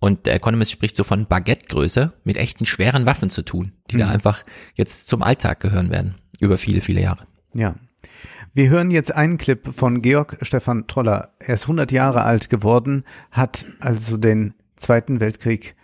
und 0.00 0.26
der 0.26 0.34
Economist 0.34 0.70
spricht 0.72 0.96
so 0.96 1.04
von 1.04 1.26
Baguette-Größe, 1.26 2.12
mit 2.24 2.36
echten 2.36 2.66
schweren 2.66 3.06
Waffen 3.06 3.30
zu 3.30 3.42
tun, 3.42 3.72
die 3.90 3.96
da 3.98 4.06
Mhm. 4.06 4.12
einfach 4.12 4.42
jetzt 4.74 5.08
zum 5.08 5.22
Alltag 5.22 5.60
gehören 5.60 5.90
werden, 5.90 6.14
über 6.40 6.58
viele, 6.58 6.80
viele 6.80 7.00
Jahre. 7.00 7.26
ja. 7.54 7.74
Wir 8.54 8.70
hören 8.70 8.90
jetzt 8.90 9.14
einen 9.14 9.38
Clip 9.38 9.72
von 9.74 10.02
Georg 10.02 10.38
Stefan 10.42 10.86
Troller. 10.88 11.34
Er 11.38 11.54
ist 11.54 11.64
100 11.64 11.92
Jahre 11.92 12.22
alt 12.22 12.48
geworden, 12.50 13.04
hat 13.30 13.66
also 13.80 14.16
den 14.16 14.54
Zweiten 14.76 15.20
Weltkrieg 15.20 15.76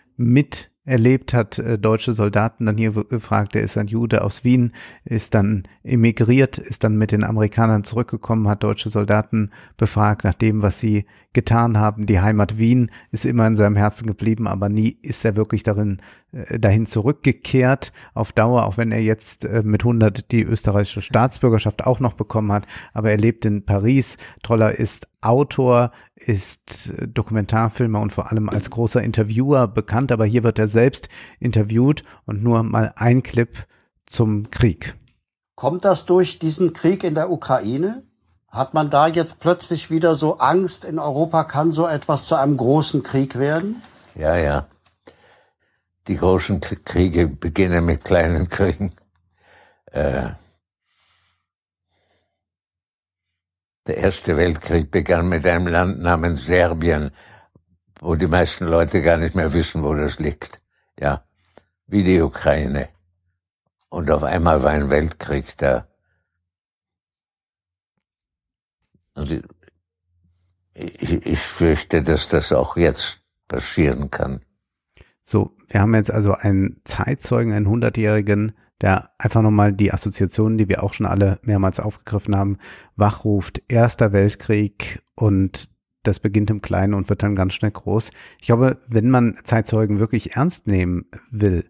miterlebt, 0.84 1.34
hat 1.34 1.58
äh, 1.58 1.78
deutsche 1.78 2.12
Soldaten 2.12 2.66
dann 2.66 2.76
hier 2.76 2.92
gefragt. 2.92 3.56
Er 3.56 3.62
ist 3.62 3.78
ein 3.78 3.86
Jude 3.86 4.22
aus 4.22 4.44
Wien, 4.44 4.72
ist 5.04 5.34
dann 5.34 5.64
emigriert, 5.82 6.58
ist 6.58 6.84
dann 6.84 6.96
mit 6.96 7.10
den 7.10 7.24
Amerikanern 7.24 7.84
zurückgekommen, 7.84 8.48
hat 8.48 8.62
deutsche 8.62 8.90
Soldaten 8.90 9.50
befragt 9.76 10.24
nach 10.24 10.34
dem, 10.34 10.62
was 10.62 10.80
sie 10.80 11.06
getan 11.32 11.78
haben. 11.78 12.06
Die 12.06 12.20
Heimat 12.20 12.58
Wien 12.58 12.90
ist 13.10 13.24
immer 13.24 13.46
in 13.46 13.56
seinem 13.56 13.76
Herzen 13.76 14.06
geblieben, 14.06 14.46
aber 14.46 14.68
nie 14.68 14.98
ist 15.02 15.24
er 15.24 15.36
wirklich 15.36 15.62
darin 15.62 16.00
äh, 16.32 16.58
dahin 16.58 16.86
zurückgekehrt 16.86 17.92
auf 18.12 18.32
Dauer, 18.32 18.66
auch 18.66 18.76
wenn 18.76 18.92
er 18.92 19.00
jetzt 19.00 19.44
äh, 19.44 19.62
mit 19.64 19.82
100 19.82 20.30
die 20.30 20.42
österreichische 20.42 21.02
Staatsbürgerschaft 21.02 21.86
auch 21.86 22.00
noch 22.00 22.14
bekommen 22.14 22.52
hat. 22.52 22.66
Aber 22.92 23.10
er 23.10 23.16
lebt 23.16 23.44
in 23.46 23.64
Paris. 23.64 24.18
Troller 24.42 24.78
ist 24.78 25.08
Autor, 25.24 25.92
ist 26.14 26.90
äh, 26.90 27.08
Dokumentarfilmer 27.08 28.00
und 28.00 28.12
vor 28.12 28.30
allem 28.30 28.48
als 28.48 28.70
großer 28.70 29.02
Interviewer 29.02 29.66
bekannt. 29.68 30.12
Aber 30.12 30.24
hier 30.24 30.42
wird 30.42 30.58
er 30.58 30.68
selbst 30.68 31.08
interviewt 31.40 32.02
und 32.26 32.42
nur 32.42 32.62
mal 32.62 32.92
ein 32.96 33.22
Clip 33.22 33.50
zum 34.06 34.50
Krieg. 34.50 34.94
Kommt 35.54 35.84
das 35.84 36.06
durch 36.06 36.38
diesen 36.38 36.72
Krieg 36.72 37.04
in 37.04 37.14
der 37.14 37.30
Ukraine? 37.30 38.02
Hat 38.48 38.72
man 38.74 38.88
da 38.88 39.08
jetzt 39.08 39.40
plötzlich 39.40 39.90
wieder 39.90 40.14
so 40.14 40.38
Angst 40.38 40.84
in 40.84 40.98
Europa, 40.98 41.44
kann 41.44 41.72
so 41.72 41.86
etwas 41.88 42.24
zu 42.26 42.36
einem 42.36 42.56
großen 42.56 43.02
Krieg 43.02 43.38
werden? 43.38 43.82
Ja, 44.14 44.36
ja. 44.36 44.66
Die 46.06 46.16
großen 46.16 46.60
Kriege 46.60 47.26
beginnen 47.26 47.84
mit 47.84 48.04
kleinen 48.04 48.48
Kriegen. 48.48 48.92
Äh, 49.86 50.30
der 53.86 53.98
Erste 53.98 54.36
Weltkrieg 54.36 54.90
begann 54.90 55.28
mit 55.28 55.46
einem 55.46 55.66
Land 55.66 56.00
namens 56.00 56.46
Serbien, 56.46 57.10
wo 58.00 58.14
die 58.14 58.26
meisten 58.26 58.66
Leute 58.66 59.02
gar 59.02 59.16
nicht 59.16 59.34
mehr 59.34 59.52
wissen, 59.52 59.82
wo 59.82 59.94
das 59.94 60.18
liegt. 60.18 60.60
Ja, 60.98 61.24
wie 61.86 62.02
die 62.02 62.20
Ukraine. 62.20 62.88
Und 63.88 64.10
auf 64.10 64.24
einmal 64.24 64.62
war 64.62 64.72
ein 64.72 64.90
Weltkrieg 64.90 65.56
da. 65.58 65.86
Und 69.14 69.44
ich, 70.74 71.26
ich, 71.26 71.38
fürchte, 71.38 72.02
dass 72.02 72.28
das 72.28 72.52
auch 72.52 72.76
jetzt 72.76 73.22
passieren 73.46 74.10
kann. 74.10 74.44
So, 75.22 75.56
wir 75.68 75.80
haben 75.80 75.94
jetzt 75.94 76.10
also 76.10 76.32
einen 76.32 76.80
Zeitzeugen, 76.84 77.52
einen 77.52 77.68
Hundertjährigen, 77.68 78.56
der 78.84 79.08
einfach 79.16 79.40
nochmal 79.40 79.72
die 79.72 79.94
Assoziationen, 79.94 80.58
die 80.58 80.68
wir 80.68 80.82
auch 80.82 80.92
schon 80.92 81.06
alle 81.06 81.38
mehrmals 81.40 81.80
aufgegriffen 81.80 82.36
haben, 82.36 82.58
wachruft. 82.96 83.62
Erster 83.66 84.12
Weltkrieg 84.12 85.02
und 85.14 85.70
das 86.02 86.20
beginnt 86.20 86.50
im 86.50 86.60
Kleinen 86.60 86.92
und 86.92 87.08
wird 87.08 87.22
dann 87.22 87.34
ganz 87.34 87.54
schnell 87.54 87.70
groß. 87.70 88.10
Ich 88.38 88.46
glaube, 88.48 88.82
wenn 88.86 89.08
man 89.08 89.38
Zeitzeugen 89.42 90.00
wirklich 90.00 90.36
ernst 90.36 90.66
nehmen 90.66 91.06
will, 91.30 91.64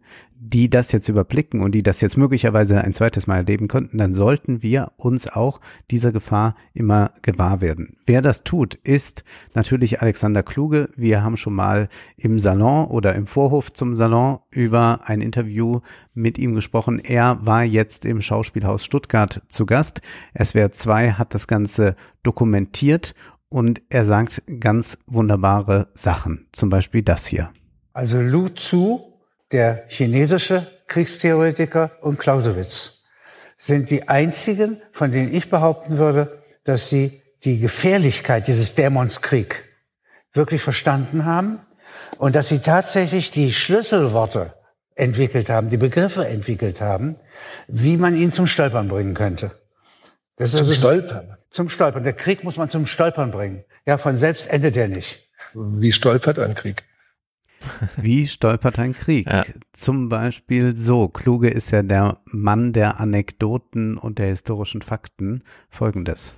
die 0.46 0.68
das 0.68 0.92
jetzt 0.92 1.08
überblicken 1.08 1.62
und 1.62 1.74
die 1.74 1.82
das 1.82 2.02
jetzt 2.02 2.18
möglicherweise 2.18 2.84
ein 2.84 2.92
zweites 2.92 3.26
Mal 3.26 3.36
erleben 3.36 3.66
könnten, 3.66 3.96
dann 3.96 4.12
sollten 4.12 4.62
wir 4.62 4.92
uns 4.96 5.26
auch 5.26 5.58
dieser 5.90 6.12
Gefahr 6.12 6.54
immer 6.74 7.12
gewahr 7.22 7.62
werden. 7.62 7.96
Wer 8.04 8.20
das 8.20 8.44
tut, 8.44 8.74
ist 8.74 9.24
natürlich 9.54 10.02
Alexander 10.02 10.42
Kluge. 10.42 10.90
Wir 10.96 11.22
haben 11.22 11.38
schon 11.38 11.54
mal 11.54 11.88
im 12.18 12.38
Salon 12.38 12.88
oder 12.88 13.14
im 13.14 13.26
Vorhof 13.26 13.72
zum 13.72 13.94
Salon 13.94 14.38
über 14.50 15.00
ein 15.06 15.22
Interview 15.22 15.80
mit 16.12 16.36
ihm 16.36 16.54
gesprochen. 16.54 16.98
Er 16.98 17.38
war 17.40 17.64
jetzt 17.64 18.04
im 18.04 18.20
Schauspielhaus 18.20 18.84
Stuttgart 18.84 19.40
zu 19.48 19.64
Gast. 19.64 20.02
SWR 20.38 20.72
2 20.72 21.12
hat 21.12 21.32
das 21.32 21.46
Ganze 21.46 21.96
dokumentiert 22.22 23.14
und 23.48 23.80
er 23.88 24.04
sagt 24.04 24.42
ganz 24.60 24.98
wunderbare 25.06 25.88
Sachen. 25.94 26.48
Zum 26.52 26.68
Beispiel 26.68 27.00
das 27.00 27.26
hier. 27.26 27.50
Also 27.94 28.20
Lu 28.20 28.48
Tzu, 28.48 29.13
der 29.54 29.84
chinesische 29.86 30.66
Kriegstheoretiker 30.88 31.92
und 32.02 32.18
Clausewitz 32.18 33.04
sind 33.56 33.88
die 33.88 34.08
einzigen, 34.08 34.82
von 34.92 35.12
denen 35.12 35.32
ich 35.32 35.48
behaupten 35.48 35.96
würde, 35.96 36.42
dass 36.64 36.88
sie 36.90 37.22
die 37.44 37.60
Gefährlichkeit 37.60 38.48
dieses 38.48 38.74
Dämons 38.74 39.22
Krieg 39.22 39.62
wirklich 40.32 40.60
verstanden 40.60 41.24
haben 41.24 41.60
und 42.18 42.34
dass 42.34 42.48
sie 42.48 42.58
tatsächlich 42.58 43.30
die 43.30 43.52
Schlüsselworte 43.52 44.54
entwickelt 44.96 45.50
haben, 45.50 45.70
die 45.70 45.76
Begriffe 45.76 46.26
entwickelt 46.26 46.80
haben, 46.80 47.14
wie 47.68 47.96
man 47.96 48.16
ihn 48.16 48.32
zum 48.32 48.48
Stolpern 48.48 48.88
bringen 48.88 49.14
könnte. 49.14 49.52
Das 50.36 50.50
Zum 50.50 50.68
ist- 50.68 50.78
Stolpern? 50.78 51.36
Zum 51.48 51.68
Stolpern. 51.68 52.02
Der 52.02 52.12
Krieg 52.14 52.42
muss 52.42 52.56
man 52.56 52.68
zum 52.68 52.86
Stolpern 52.86 53.30
bringen. 53.30 53.64
Ja, 53.86 53.98
von 53.98 54.16
selbst 54.16 54.48
endet 54.48 54.76
er 54.76 54.88
nicht. 54.88 55.20
Wie 55.54 55.92
stolpert 55.92 56.40
ein 56.40 56.56
Krieg? 56.56 56.82
Wie 57.96 58.26
stolpert 58.26 58.78
ein 58.78 58.92
Krieg? 58.94 59.28
Zum 59.72 60.08
Beispiel 60.08 60.76
so. 60.76 61.08
Kluge 61.08 61.50
ist 61.50 61.70
ja 61.70 61.82
der 61.82 62.18
Mann 62.26 62.72
der 62.72 63.00
Anekdoten 63.00 63.98
und 63.98 64.18
der 64.18 64.26
historischen 64.26 64.82
Fakten. 64.82 65.42
Folgendes. 65.70 66.34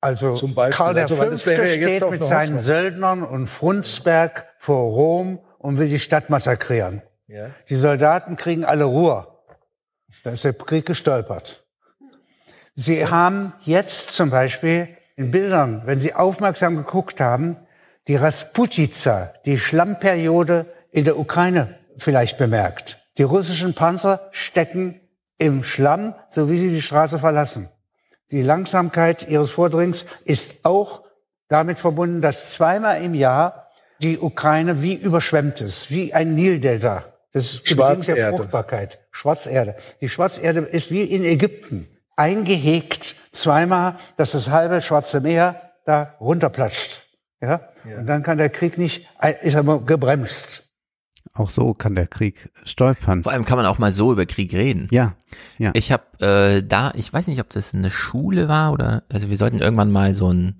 Also 0.00 0.34
Zum 0.34 0.54
Beispiel. 0.54 0.76
Karl 0.76 0.94
der 0.94 1.02
Also, 1.04 1.18
weil 1.18 1.30
das 1.30 1.42
Fünfte 1.44 1.62
wäre 1.62 1.74
ja 1.74 1.88
jetzt 1.88 1.96
steht 1.96 2.10
mit 2.10 2.20
eine 2.20 2.28
seinen. 2.28 2.60
Söldnern 2.60 3.22
und 3.22 3.46
Frundsberg 3.46 4.46
vor 4.58 4.90
Rom 4.90 5.38
und 5.58 5.78
will 5.78 5.88
die 5.88 6.00
Stadt 6.00 6.28
massakrieren. 6.28 7.02
Ja. 7.28 7.50
Die 7.68 7.76
Soldaten 7.76 8.36
kriegen 8.36 8.64
alle 8.64 8.84
Ruhe. 8.84 9.28
Da 10.24 10.30
ist 10.32 10.44
der 10.44 10.52
Krieg 10.52 10.86
gestolpert. 10.86 11.64
Sie 12.74 13.06
haben 13.06 13.52
jetzt 13.60 14.14
zum 14.14 14.30
Beispiel 14.30 14.88
in 15.16 15.30
Bildern, 15.30 15.82
wenn 15.84 15.98
Sie 15.98 16.14
aufmerksam 16.14 16.76
geguckt 16.76 17.20
haben, 17.20 17.56
die 18.08 18.16
Rasputica, 18.16 19.32
die 19.46 19.58
Schlammperiode 19.58 20.66
in 20.90 21.04
der 21.04 21.18
Ukraine 21.18 21.78
vielleicht 21.98 22.38
bemerkt. 22.38 22.98
Die 23.18 23.22
russischen 23.22 23.74
Panzer 23.74 24.28
stecken 24.32 25.00
im 25.38 25.64
Schlamm, 25.64 26.14
so 26.28 26.50
wie 26.50 26.58
sie 26.58 26.70
die 26.70 26.82
Straße 26.82 27.18
verlassen. 27.18 27.68
Die 28.30 28.42
Langsamkeit 28.42 29.28
ihres 29.28 29.50
Vordringens 29.50 30.06
ist 30.24 30.64
auch 30.64 31.02
damit 31.48 31.78
verbunden, 31.78 32.22
dass 32.22 32.52
zweimal 32.52 33.02
im 33.02 33.14
Jahr 33.14 33.68
die 34.00 34.18
Ukraine 34.18 34.82
wie 34.82 34.94
überschwemmt 34.94 35.60
ist, 35.60 35.90
wie 35.90 36.14
ein 36.14 36.34
Nildelta. 36.34 37.04
Das 37.32 37.54
ist 37.54 37.70
die 37.70 37.74
Bedingung 37.74 38.00
der 38.00 38.04
Schwarzerde. 38.04 38.36
Fruchtbarkeit. 38.36 39.00
Schwarzerde. 39.10 39.76
Die 40.00 40.08
Schwarzerde 40.08 40.60
ist 40.60 40.90
wie 40.90 41.02
in 41.02 41.24
Ägypten 41.24 41.88
eingehegt 42.16 43.16
zweimal, 43.32 43.96
dass 44.16 44.32
das 44.32 44.50
halbe 44.50 44.80
Schwarze 44.80 45.20
Meer 45.20 45.72
da 45.84 46.14
runterplatscht. 46.20 47.02
Ja? 47.42 47.68
Und 47.98 48.06
dann 48.06 48.22
kann 48.22 48.38
der 48.38 48.48
Krieg 48.48 48.78
nicht, 48.78 49.08
ist 49.42 49.56
aber 49.56 49.82
gebremst. 49.84 50.72
Auch 51.34 51.50
so 51.50 51.72
kann 51.72 51.94
der 51.94 52.06
Krieg 52.06 52.50
stolpern. 52.64 53.22
Vor 53.22 53.32
allem 53.32 53.44
kann 53.44 53.56
man 53.56 53.66
auch 53.66 53.78
mal 53.78 53.92
so 53.92 54.12
über 54.12 54.26
Krieg 54.26 54.52
reden. 54.52 54.88
Ja, 54.90 55.16
ja. 55.58 55.70
Ich 55.74 55.90
habe 55.90 56.04
äh, 56.20 56.62
da, 56.62 56.92
ich 56.94 57.12
weiß 57.12 57.26
nicht, 57.26 57.40
ob 57.40 57.48
das 57.50 57.74
eine 57.74 57.90
Schule 57.90 58.48
war 58.48 58.72
oder, 58.72 59.02
also 59.10 59.30
wir 59.30 59.36
sollten 59.36 59.60
irgendwann 59.60 59.90
mal 59.90 60.14
so 60.14 60.30
ein 60.30 60.54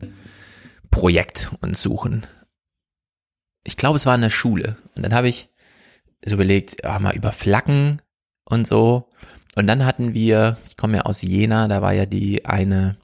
Projekt 0.90 1.50
uns 1.60 1.82
suchen. 1.82 2.26
Ich 3.64 3.76
glaube, 3.76 3.96
es 3.96 4.06
war 4.06 4.14
eine 4.14 4.30
Schule. 4.30 4.76
Und 4.94 5.02
dann 5.02 5.14
habe 5.14 5.28
ich 5.28 5.50
so 6.24 6.34
überlegt, 6.34 6.82
ja, 6.82 6.98
mal 6.98 7.14
über 7.14 7.32
Flaggen 7.32 8.00
und 8.44 8.66
so. 8.66 9.08
Und 9.54 9.66
dann 9.66 9.84
hatten 9.84 10.14
wir, 10.14 10.56
ich 10.66 10.76
komme 10.76 10.96
ja 10.98 11.02
aus 11.02 11.20
Jena, 11.22 11.68
da 11.68 11.82
war 11.82 11.92
ja 11.92 12.06
die 12.06 12.46
eine 12.46 12.96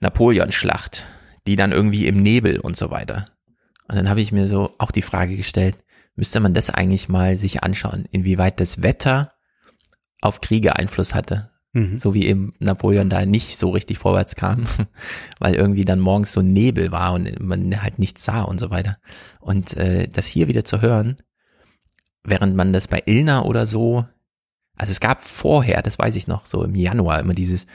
Napoleon-Schlacht, 0.00 1.04
die 1.46 1.56
dann 1.56 1.72
irgendwie 1.72 2.06
im 2.06 2.22
Nebel 2.22 2.60
und 2.60 2.76
so 2.76 2.90
weiter. 2.90 3.26
Und 3.88 3.96
dann 3.96 4.08
habe 4.08 4.20
ich 4.20 4.32
mir 4.32 4.48
so 4.48 4.74
auch 4.78 4.90
die 4.90 5.02
Frage 5.02 5.36
gestellt, 5.36 5.76
müsste 6.16 6.40
man 6.40 6.54
das 6.54 6.70
eigentlich 6.70 7.08
mal 7.08 7.36
sich 7.36 7.62
anschauen, 7.62 8.06
inwieweit 8.10 8.58
das 8.60 8.82
Wetter 8.82 9.32
auf 10.20 10.40
Kriege 10.40 10.76
Einfluss 10.76 11.14
hatte. 11.14 11.50
Mhm. 11.72 11.96
So 11.96 12.14
wie 12.14 12.26
eben 12.26 12.54
Napoleon 12.58 13.10
da 13.10 13.24
nicht 13.26 13.58
so 13.58 13.70
richtig 13.70 13.98
vorwärts 13.98 14.34
kam, 14.34 14.66
weil 15.38 15.54
irgendwie 15.54 15.84
dann 15.84 16.00
morgens 16.00 16.32
so 16.32 16.42
Nebel 16.42 16.90
war 16.90 17.12
und 17.12 17.38
man 17.40 17.82
halt 17.82 17.98
nichts 17.98 18.24
sah 18.24 18.42
und 18.42 18.58
so 18.58 18.70
weiter. 18.70 18.98
Und 19.40 19.76
äh, 19.76 20.08
das 20.08 20.26
hier 20.26 20.48
wieder 20.48 20.64
zu 20.64 20.80
hören, 20.80 21.18
während 22.24 22.56
man 22.56 22.72
das 22.72 22.88
bei 22.88 23.02
Ilna 23.04 23.42
oder 23.42 23.66
so, 23.66 24.06
also 24.74 24.90
es 24.90 25.00
gab 25.00 25.22
vorher, 25.22 25.82
das 25.82 25.98
weiß 25.98 26.16
ich 26.16 26.26
noch, 26.26 26.46
so 26.46 26.64
im 26.64 26.74
Januar 26.74 27.20
immer 27.20 27.34
dieses 27.34 27.66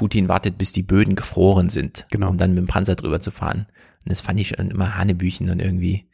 Putin 0.00 0.30
wartet, 0.30 0.56
bis 0.56 0.72
die 0.72 0.82
Böden 0.82 1.14
gefroren 1.14 1.68
sind, 1.68 2.06
Genau. 2.10 2.30
um 2.30 2.38
dann 2.38 2.54
mit 2.54 2.64
dem 2.64 2.66
Panzer 2.66 2.94
drüber 2.96 3.20
zu 3.20 3.30
fahren. 3.30 3.66
Und 4.02 4.10
das 4.10 4.22
fand 4.22 4.40
ich 4.40 4.48
schon 4.48 4.70
immer 4.70 4.96
Hanebüchen 4.96 5.50
und 5.50 5.60
irgendwie, 5.60 6.08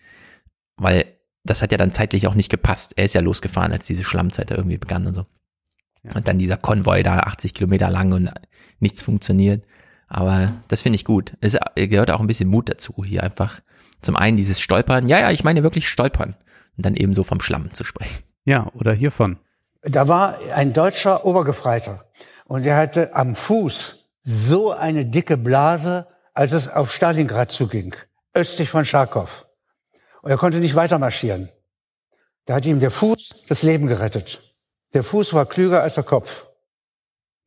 weil 0.76 1.04
das 1.44 1.62
hat 1.62 1.70
ja 1.70 1.78
dann 1.78 1.92
zeitlich 1.92 2.26
auch 2.26 2.34
nicht 2.34 2.50
gepasst. 2.50 2.94
Er 2.96 3.04
ist 3.04 3.14
ja 3.14 3.20
losgefahren, 3.20 3.70
als 3.70 3.86
diese 3.86 4.02
Schlammzeit 4.02 4.50
da 4.50 4.56
irgendwie 4.56 4.76
begann 4.76 5.06
und 5.06 5.14
so. 5.14 5.26
Und 6.02 6.26
dann 6.26 6.36
dieser 6.40 6.56
Konvoi 6.56 7.04
da 7.04 7.20
80 7.20 7.54
Kilometer 7.54 7.88
lang 7.88 8.10
und 8.12 8.28
nichts 8.80 9.02
funktioniert. 9.02 9.64
Aber 10.08 10.50
das 10.66 10.82
finde 10.82 10.96
ich 10.96 11.04
gut. 11.04 11.34
Es 11.40 11.56
gehört 11.76 12.10
auch 12.10 12.20
ein 12.20 12.26
bisschen 12.26 12.48
Mut 12.48 12.68
dazu, 12.68 13.04
hier 13.04 13.22
einfach 13.22 13.60
zum 14.02 14.16
einen 14.16 14.36
dieses 14.36 14.60
Stolpern. 14.60 15.06
Ja, 15.06 15.20
ja, 15.20 15.30
ich 15.30 15.44
meine 15.44 15.62
wirklich 15.62 15.88
Stolpern. 15.88 16.34
Und 16.76 16.84
dann 16.86 16.96
eben 16.96 17.14
so 17.14 17.22
vom 17.22 17.40
Schlamm 17.40 17.72
zu 17.72 17.84
sprechen. 17.84 18.24
Ja, 18.44 18.68
oder 18.74 18.92
hiervon. 18.92 19.38
Da 19.82 20.08
war 20.08 20.38
ein 20.52 20.72
deutscher 20.72 21.24
Obergefreiter 21.24 22.04
und 22.48 22.64
er 22.64 22.76
hatte 22.76 23.14
am 23.14 23.34
Fuß 23.34 24.10
so 24.22 24.72
eine 24.72 25.06
dicke 25.06 25.36
Blase, 25.36 26.06
als 26.34 26.52
es 26.52 26.68
auf 26.68 26.92
Stalingrad 26.92 27.50
zuging, 27.50 27.94
östlich 28.34 28.70
von 28.70 28.84
Charkow. 28.84 29.46
Und 30.22 30.30
er 30.30 30.36
konnte 30.36 30.58
nicht 30.58 30.74
weiter 30.74 30.98
marschieren. 30.98 31.48
Da 32.46 32.54
hat 32.54 32.66
ihm 32.66 32.80
der 32.80 32.90
Fuß 32.90 33.44
das 33.48 33.62
Leben 33.62 33.86
gerettet. 33.86 34.54
Der 34.94 35.04
Fuß 35.04 35.34
war 35.34 35.46
klüger 35.46 35.82
als 35.82 35.94
der 35.94 36.04
Kopf. 36.04 36.48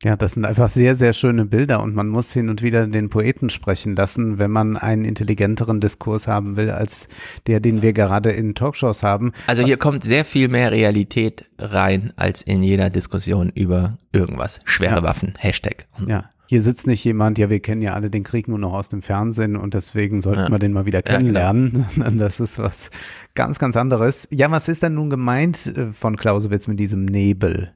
Ja, 0.02 0.16
das 0.16 0.32
sind 0.32 0.46
einfach 0.46 0.68
sehr, 0.70 0.96
sehr 0.96 1.12
schöne 1.12 1.44
Bilder 1.44 1.82
und 1.82 1.94
man 1.94 2.08
muss 2.08 2.32
hin 2.32 2.48
und 2.48 2.62
wieder 2.62 2.86
den 2.86 3.10
Poeten 3.10 3.50
sprechen 3.50 3.94
lassen, 3.94 4.38
wenn 4.38 4.50
man 4.50 4.78
einen 4.78 5.04
intelligenteren 5.04 5.78
Diskurs 5.80 6.26
haben 6.26 6.56
will 6.56 6.70
als 6.70 7.06
der, 7.46 7.60
den 7.60 7.82
wir 7.82 7.92
gerade 7.92 8.30
in 8.30 8.54
Talkshows 8.54 9.02
haben. 9.02 9.32
Also 9.46 9.62
hier 9.62 9.76
kommt 9.76 10.02
sehr 10.02 10.24
viel 10.24 10.48
mehr 10.48 10.72
Realität 10.72 11.44
rein 11.58 12.14
als 12.16 12.40
in 12.40 12.62
jeder 12.62 12.88
Diskussion 12.88 13.50
über 13.54 13.98
irgendwas. 14.12 14.60
Schwere 14.64 14.96
Ja. 14.96 15.02
Waffen, 15.02 15.34
Hashtag. 15.38 15.86
Ja, 16.06 16.30
hier 16.46 16.62
sitzt 16.62 16.86
nicht 16.86 17.04
jemand, 17.04 17.36
ja, 17.36 17.50
wir 17.50 17.60
kennen 17.60 17.82
ja 17.82 17.92
alle 17.92 18.08
den 18.08 18.24
Krieg 18.24 18.48
nur 18.48 18.58
noch 18.58 18.72
aus 18.72 18.88
dem 18.88 19.02
Fernsehen 19.02 19.54
und 19.54 19.74
deswegen 19.74 20.22
sollten 20.22 20.44
Ja. 20.44 20.50
wir 20.50 20.58
den 20.58 20.72
mal 20.72 20.86
wieder 20.86 21.00
Ja, 21.06 21.16
kennenlernen. 21.16 21.84
sondern 21.94 22.18
das 22.18 22.40
ist 22.40 22.58
was 22.58 22.90
ganz, 23.34 23.58
ganz 23.58 23.76
anderes. 23.76 24.26
Ja, 24.32 24.50
was 24.50 24.66
ist 24.68 24.82
denn 24.82 24.94
nun 24.94 25.10
gemeint 25.10 25.66
äh, 25.76 25.92
von 25.92 26.16
Clausewitz 26.16 26.68
mit 26.68 26.80
diesem 26.80 27.04
Nebel? 27.04 27.70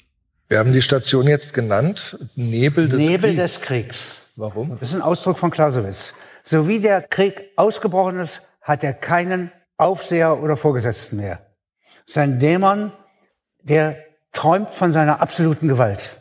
Wir 0.48 0.58
haben 0.58 0.72
die 0.72 0.82
Station 0.82 1.26
jetzt 1.26 1.54
genannt. 1.54 2.18
Nebel 2.36 2.88
des 2.88 2.98
Nebel 2.98 3.34
Kriegs. 3.34 3.52
des 3.54 3.60
Kriegs. 3.62 4.16
Warum? 4.36 4.76
Das 4.78 4.90
ist 4.90 4.94
ein 4.94 5.02
Ausdruck 5.02 5.38
von 5.38 5.50
Clausewitz. 5.50 6.14
So 6.42 6.68
wie 6.68 6.80
der 6.80 7.00
Krieg 7.00 7.50
ausgebrochen 7.56 8.18
ist, 8.18 8.42
hat 8.60 8.84
er 8.84 8.92
keinen 8.92 9.50
Aufseher 9.78 10.42
oder 10.42 10.56
Vorgesetzten 10.56 11.16
mehr. 11.16 11.40
Sein 12.06 12.38
Dämon, 12.38 12.92
der 13.62 13.96
träumt 14.32 14.74
von 14.74 14.92
seiner 14.92 15.22
absoluten 15.22 15.68
Gewalt. 15.68 16.20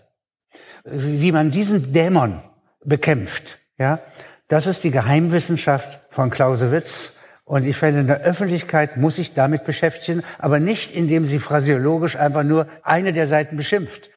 Wie 0.86 1.32
man 1.32 1.52
diesen 1.52 1.92
Dämon 1.92 2.42
bekämpft, 2.84 3.58
ja, 3.78 4.00
das 4.48 4.68
ist 4.68 4.84
die 4.84 4.92
Geheimwissenschaft 4.92 6.00
von 6.10 6.30
Clausewitz. 6.30 7.20
Und 7.46 7.66
ich 7.66 7.76
finde, 7.76 8.02
in 8.02 8.08
der 8.08 8.22
Öffentlichkeit 8.22 8.96
muss 8.96 9.18
sich 9.18 9.34
damit 9.34 9.66
beschäftigen, 9.66 10.24
aber 10.40 10.60
nicht, 10.60 10.96
indem 10.96 11.26
sie 11.26 11.40
phrasiologisch 11.40 12.16
einfach 12.16 12.44
nur 12.44 12.68
eine 12.84 13.12
der 13.12 13.28
Seiten 13.28 13.58
beschimpft. 13.58 14.13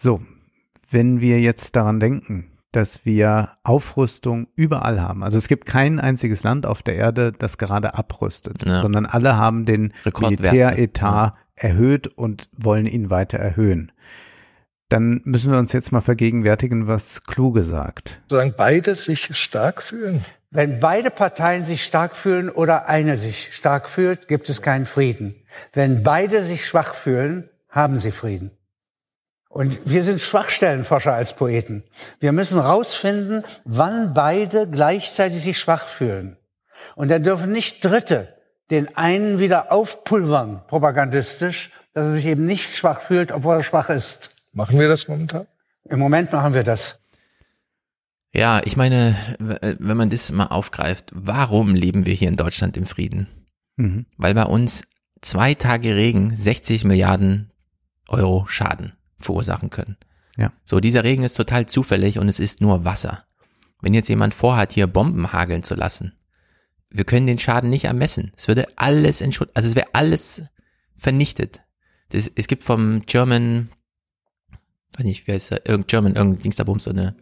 So, 0.00 0.20
wenn 0.88 1.20
wir 1.20 1.40
jetzt 1.40 1.74
daran 1.74 1.98
denken, 1.98 2.52
dass 2.70 3.04
wir 3.04 3.50
Aufrüstung 3.64 4.46
überall 4.54 5.00
haben. 5.00 5.24
Also 5.24 5.38
es 5.38 5.48
gibt 5.48 5.66
kein 5.66 5.98
einziges 5.98 6.44
Land 6.44 6.66
auf 6.66 6.84
der 6.84 6.94
Erde, 6.94 7.32
das 7.32 7.58
gerade 7.58 7.94
abrüstet, 7.94 8.64
Ja. 8.64 8.80
sondern 8.80 9.06
alle 9.06 9.36
haben 9.36 9.66
den. 9.66 9.92
Militäretat 10.20 11.34
erhöht 11.56 12.06
und 12.06 12.48
wollen 12.56 12.86
ihn 12.86 13.10
weiter 13.10 13.38
erhöhen. 13.38 13.90
Dann 14.88 15.20
müssen 15.24 15.50
wir 15.50 15.58
uns 15.58 15.72
jetzt 15.72 15.90
mal 15.90 16.00
vergegenwärtigen, 16.00 16.86
was 16.86 17.24
Kluge 17.24 17.64
sagt. 17.64 18.20
Solange 18.28 18.52
beide 18.52 18.94
sich 18.94 19.36
stark 19.36 19.82
fühlen. 19.82 20.24
Wenn 20.52 20.78
beide 20.78 21.10
Parteien 21.10 21.64
sich 21.64 21.82
stark 21.82 22.14
fühlen 22.16 22.50
oder 22.50 22.88
eine 22.88 23.16
sich 23.16 23.52
stark 23.52 23.88
fühlt, 23.88 24.28
gibt 24.28 24.48
es 24.48 24.62
keinen 24.62 24.86
Frieden. 24.86 25.34
Wenn 25.72 26.04
beide 26.04 26.44
sich 26.44 26.66
schwach 26.66 26.94
fühlen, 26.94 27.48
haben 27.68 27.98
sie 27.98 28.12
Frieden. 28.12 28.52
Und 29.48 29.80
wir 29.90 30.04
sind 30.04 30.20
Schwachstellenforscher 30.20 31.14
als 31.14 31.34
Poeten. 31.34 31.82
Wir 32.20 32.32
müssen 32.32 32.58
rausfinden, 32.58 33.44
wann 33.64 34.12
beide 34.14 34.68
gleichzeitig 34.68 35.42
sich 35.42 35.58
schwach 35.58 35.88
fühlen. 35.88 36.36
Und 36.96 37.10
dann 37.10 37.22
dürfen 37.22 37.52
nicht 37.52 37.84
Dritte 37.84 38.34
den 38.70 38.94
einen 38.98 39.38
wieder 39.38 39.72
aufpulvern, 39.72 40.62
propagandistisch, 40.66 41.70
dass 41.94 42.06
er 42.08 42.12
sich 42.12 42.26
eben 42.26 42.44
nicht 42.44 42.76
schwach 42.76 43.00
fühlt, 43.00 43.32
obwohl 43.32 43.54
er 43.56 43.62
schwach 43.62 43.88
ist. 43.88 44.36
Machen 44.52 44.78
wir 44.78 44.88
das 44.88 45.08
momentan? 45.08 45.46
Im 45.88 45.98
Moment 45.98 46.30
machen 46.32 46.52
wir 46.52 46.64
das. 46.64 47.00
Ja, 48.34 48.60
ich 48.62 48.76
meine, 48.76 49.16
w- 49.38 49.56
wenn 49.78 49.96
man 49.96 50.10
das 50.10 50.30
mal 50.32 50.48
aufgreift, 50.48 51.10
warum 51.14 51.74
leben 51.74 52.04
wir 52.04 52.12
hier 52.12 52.28
in 52.28 52.36
Deutschland 52.36 52.76
im 52.76 52.84
Frieden? 52.84 53.26
Mhm. 53.76 54.04
Weil 54.18 54.34
bei 54.34 54.44
uns 54.44 54.84
zwei 55.22 55.54
Tage 55.54 55.96
Regen 55.96 56.36
60 56.36 56.84
Milliarden 56.84 57.50
Euro 58.06 58.44
Schaden 58.48 58.92
verursachen 59.18 59.70
können. 59.70 59.96
Ja. 60.36 60.52
So, 60.64 60.80
dieser 60.80 61.04
Regen 61.04 61.24
ist 61.24 61.34
total 61.34 61.66
zufällig 61.66 62.18
und 62.18 62.28
es 62.28 62.38
ist 62.38 62.60
nur 62.60 62.84
Wasser. 62.84 63.24
Wenn 63.80 63.94
jetzt 63.94 64.08
jemand 64.08 64.34
vorhat, 64.34 64.72
hier 64.72 64.86
Bomben 64.86 65.32
hageln 65.32 65.62
zu 65.62 65.74
lassen, 65.74 66.12
wir 66.90 67.04
können 67.04 67.26
den 67.26 67.38
Schaden 67.38 67.70
nicht 67.70 67.84
ermessen. 67.84 68.32
Es 68.36 68.48
würde 68.48 68.66
alles 68.76 69.20
in 69.20 69.32
Schutt, 69.32 69.50
also 69.54 69.68
es 69.68 69.74
wäre 69.74 69.88
alles 69.92 70.42
vernichtet. 70.94 71.60
Das, 72.10 72.30
es 72.34 72.46
gibt 72.46 72.64
vom 72.64 73.02
German, 73.06 73.68
weiß 74.96 75.04
nicht, 75.04 75.26
wie 75.26 75.32
heißt 75.32 75.52
er, 75.52 75.68
irgend 75.68 75.88
German, 75.88 76.14
irgendein 76.14 76.42
Dingsterbums, 76.42 76.84
so 76.84 76.90
eine, 76.90 77.16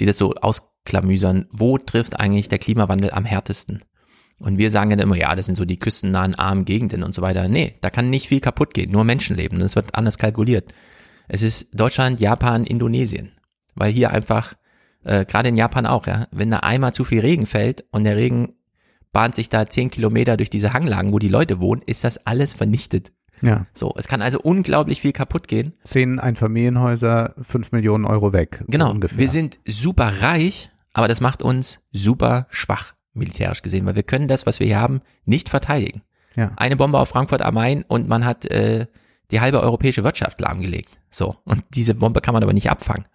die 0.00 0.06
das 0.06 0.18
so 0.18 0.34
ausklamüsern, 0.34 1.46
wo 1.50 1.78
trifft 1.78 2.20
eigentlich 2.20 2.48
der 2.48 2.58
Klimawandel 2.58 3.10
am 3.12 3.24
härtesten? 3.24 3.82
Und 4.38 4.58
wir 4.58 4.70
sagen 4.70 4.90
dann 4.90 4.98
immer, 4.98 5.16
ja, 5.16 5.34
das 5.34 5.46
sind 5.46 5.54
so 5.54 5.64
die 5.64 5.78
küstennahen 5.78 6.34
armen 6.34 6.66
Gegenden 6.66 7.02
und 7.02 7.14
so 7.14 7.22
weiter. 7.22 7.48
Nee, 7.48 7.76
da 7.80 7.88
kann 7.88 8.10
nicht 8.10 8.28
viel 8.28 8.40
kaputt 8.40 8.74
gehen, 8.74 8.90
nur 8.90 9.04
Menschenleben. 9.04 9.60
Das 9.60 9.76
wird 9.76 9.94
anders 9.94 10.18
kalkuliert. 10.18 10.74
Es 11.28 11.42
ist 11.42 11.68
Deutschland, 11.72 12.20
Japan, 12.20 12.64
Indonesien. 12.64 13.32
Weil 13.74 13.92
hier 13.92 14.10
einfach, 14.10 14.54
äh, 15.04 15.24
gerade 15.24 15.48
in 15.48 15.56
Japan 15.56 15.86
auch, 15.86 16.06
ja, 16.06 16.26
wenn 16.30 16.50
da 16.50 16.58
einmal 16.58 16.94
zu 16.94 17.04
viel 17.04 17.20
Regen 17.20 17.46
fällt 17.46 17.84
und 17.90 18.04
der 18.04 18.16
Regen 18.16 18.54
bahnt 19.12 19.34
sich 19.34 19.48
da 19.48 19.66
zehn 19.66 19.90
Kilometer 19.90 20.36
durch 20.36 20.50
diese 20.50 20.72
Hanglagen, 20.72 21.12
wo 21.12 21.18
die 21.18 21.28
Leute 21.28 21.60
wohnen, 21.60 21.82
ist 21.86 22.04
das 22.04 22.26
alles 22.26 22.52
vernichtet. 22.52 23.12
Ja. 23.42 23.66
So, 23.74 23.94
es 23.96 24.08
kann 24.08 24.22
also 24.22 24.38
unglaublich 24.40 25.00
viel 25.00 25.12
kaputt 25.12 25.48
gehen. 25.48 25.74
Zehn 25.82 26.18
Einfamilienhäuser, 26.18 27.34
fünf 27.42 27.72
Millionen 27.72 28.04
Euro 28.04 28.32
weg. 28.32 28.64
Genau, 28.68 28.90
ungefähr. 28.90 29.18
wir 29.18 29.28
sind 29.28 29.58
super 29.66 30.22
reich, 30.22 30.70
aber 30.92 31.08
das 31.08 31.20
macht 31.20 31.42
uns 31.42 31.80
super 31.92 32.46
schwach, 32.50 32.94
militärisch 33.12 33.62
gesehen, 33.62 33.86
weil 33.86 33.96
wir 33.96 34.02
können 34.02 34.28
das, 34.28 34.46
was 34.46 34.60
wir 34.60 34.66
hier 34.66 34.80
haben, 34.80 35.00
nicht 35.24 35.48
verteidigen. 35.48 36.02
Ja. 36.34 36.52
Eine 36.56 36.76
Bombe 36.76 36.98
auf 36.98 37.08
Frankfurt 37.08 37.42
am 37.42 37.54
Main 37.54 37.84
und 37.86 38.08
man 38.08 38.24
hat 38.24 38.46
äh, 38.46 38.86
die 39.30 39.40
halbe 39.40 39.60
europäische 39.60 40.04
Wirtschaft 40.04 40.40
lahmgelegt. 40.40 40.98
So. 41.10 41.36
Und 41.44 41.64
diese 41.74 41.94
Bombe 41.94 42.20
kann 42.20 42.34
man 42.34 42.42
aber 42.42 42.52
nicht 42.52 42.70
abfangen. 42.70 43.06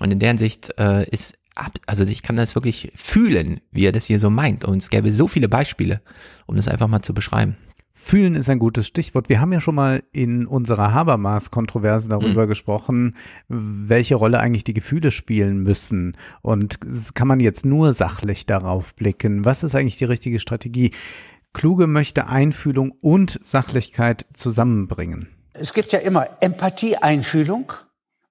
Und 0.00 0.10
in 0.10 0.18
der 0.18 0.30
Hinsicht 0.30 0.72
äh, 0.78 1.08
ist 1.08 1.38
ab, 1.54 1.72
also 1.86 2.04
ich 2.04 2.22
kann 2.22 2.36
das 2.36 2.54
wirklich 2.54 2.92
fühlen, 2.94 3.60
wie 3.70 3.86
er 3.86 3.92
das 3.92 4.06
hier 4.06 4.18
so 4.18 4.30
meint. 4.30 4.64
Und 4.64 4.78
es 4.78 4.90
gäbe 4.90 5.10
so 5.10 5.28
viele 5.28 5.48
Beispiele, 5.48 6.00
um 6.46 6.56
das 6.56 6.68
einfach 6.68 6.88
mal 6.88 7.02
zu 7.02 7.14
beschreiben. 7.14 7.56
Fühlen 7.96 8.34
ist 8.34 8.50
ein 8.50 8.58
gutes 8.58 8.86
Stichwort. 8.86 9.28
Wir 9.28 9.40
haben 9.40 9.52
ja 9.52 9.60
schon 9.60 9.76
mal 9.76 10.02
in 10.12 10.46
unserer 10.46 10.92
Habermas-Kontroverse 10.92 12.08
darüber 12.08 12.44
mhm. 12.44 12.48
gesprochen, 12.48 13.16
welche 13.48 14.16
Rolle 14.16 14.40
eigentlich 14.40 14.64
die 14.64 14.74
Gefühle 14.74 15.10
spielen 15.10 15.62
müssen. 15.62 16.16
Und 16.42 16.80
kann 17.14 17.28
man 17.28 17.40
jetzt 17.40 17.64
nur 17.64 17.94
sachlich 17.94 18.44
darauf 18.44 18.94
blicken? 18.94 19.44
Was 19.44 19.62
ist 19.62 19.74
eigentlich 19.74 19.96
die 19.96 20.04
richtige 20.04 20.40
Strategie? 20.40 20.90
Kluge 21.54 21.86
möchte 21.86 22.26
Einfühlung 22.26 22.90
und 23.00 23.38
Sachlichkeit 23.42 24.26
zusammenbringen. 24.34 25.28
Es 25.54 25.72
gibt 25.72 25.92
ja 25.92 26.00
immer 26.00 26.28
Empathie, 26.40 26.96
Einfühlung 26.96 27.72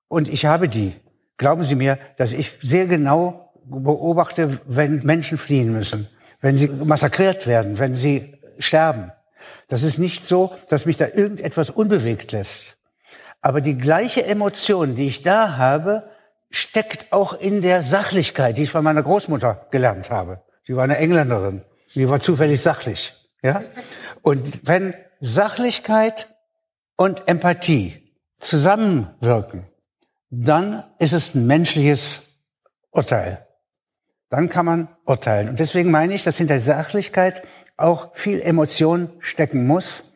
und 0.08 0.28
ich 0.28 0.46
habe 0.46 0.70
die. 0.70 0.94
Glauben 1.38 1.64
Sie 1.64 1.76
mir, 1.76 1.98
dass 2.18 2.34
ich 2.34 2.54
sehr 2.62 2.86
genau 2.86 3.44
beobachte, 3.66 4.60
wenn 4.66 5.00
Menschen 5.00 5.38
fliehen 5.38 5.72
müssen, 5.72 6.08
wenn 6.42 6.56
sie 6.56 6.68
massakriert 6.68 7.48
werden, 7.48 7.80
wenn 7.80 7.96
sie 7.96 8.38
sterben. 8.60 9.12
Das 9.70 9.84
ist 9.84 9.98
nicht 9.98 10.26
so, 10.26 10.54
dass 10.70 10.86
mich 10.86 10.98
da 10.98 11.08
irgendetwas 11.08 11.70
unbewegt 11.70 12.32
lässt. 12.32 12.78
Aber 13.42 13.62
die 13.62 13.78
gleiche 13.78 14.26
Emotion, 14.26 14.96
die 14.96 15.08
ich 15.08 15.24
da 15.24 15.58
habe, 15.58 16.10
steckt 16.50 17.12
auch 17.12 17.34
in 17.34 17.62
der 17.62 17.84
Sachlichkeit, 17.84 18.58
die 18.58 18.64
ich 18.64 18.72
von 18.72 18.84
meiner 18.84 19.04
Großmutter 19.04 19.68
gelernt 19.72 20.12
habe. 20.12 20.42
Sie 20.64 20.76
war 20.76 20.84
eine 20.84 20.98
Engländerin. 20.98 21.64
Sie 21.88 22.08
war 22.10 22.20
zufällig 22.20 22.62
sachlich. 22.62 23.14
Ja? 23.42 23.64
Und 24.22 24.68
wenn 24.68 24.94
Sachlichkeit 25.20 26.28
und 27.04 27.28
Empathie 27.28 28.02
zusammenwirken, 28.40 29.66
dann 30.30 30.86
ist 31.00 31.12
es 31.12 31.36
ein 31.36 31.46
menschliches 31.46 32.22
Urteil. 32.92 33.46
Dann 34.30 34.48
kann 34.48 34.66
man 34.66 34.88
urteilen. 35.06 35.50
Und 35.50 35.60
deswegen 35.60 35.92
meine 35.92 36.14
ich, 36.14 36.24
dass 36.24 36.38
hinter 36.38 36.62
Sachlichkeit 36.62 37.44
auch 37.76 38.16
viel 38.16 38.42
Emotion 38.42 39.10
stecken 39.20 39.68
muss. 39.68 40.14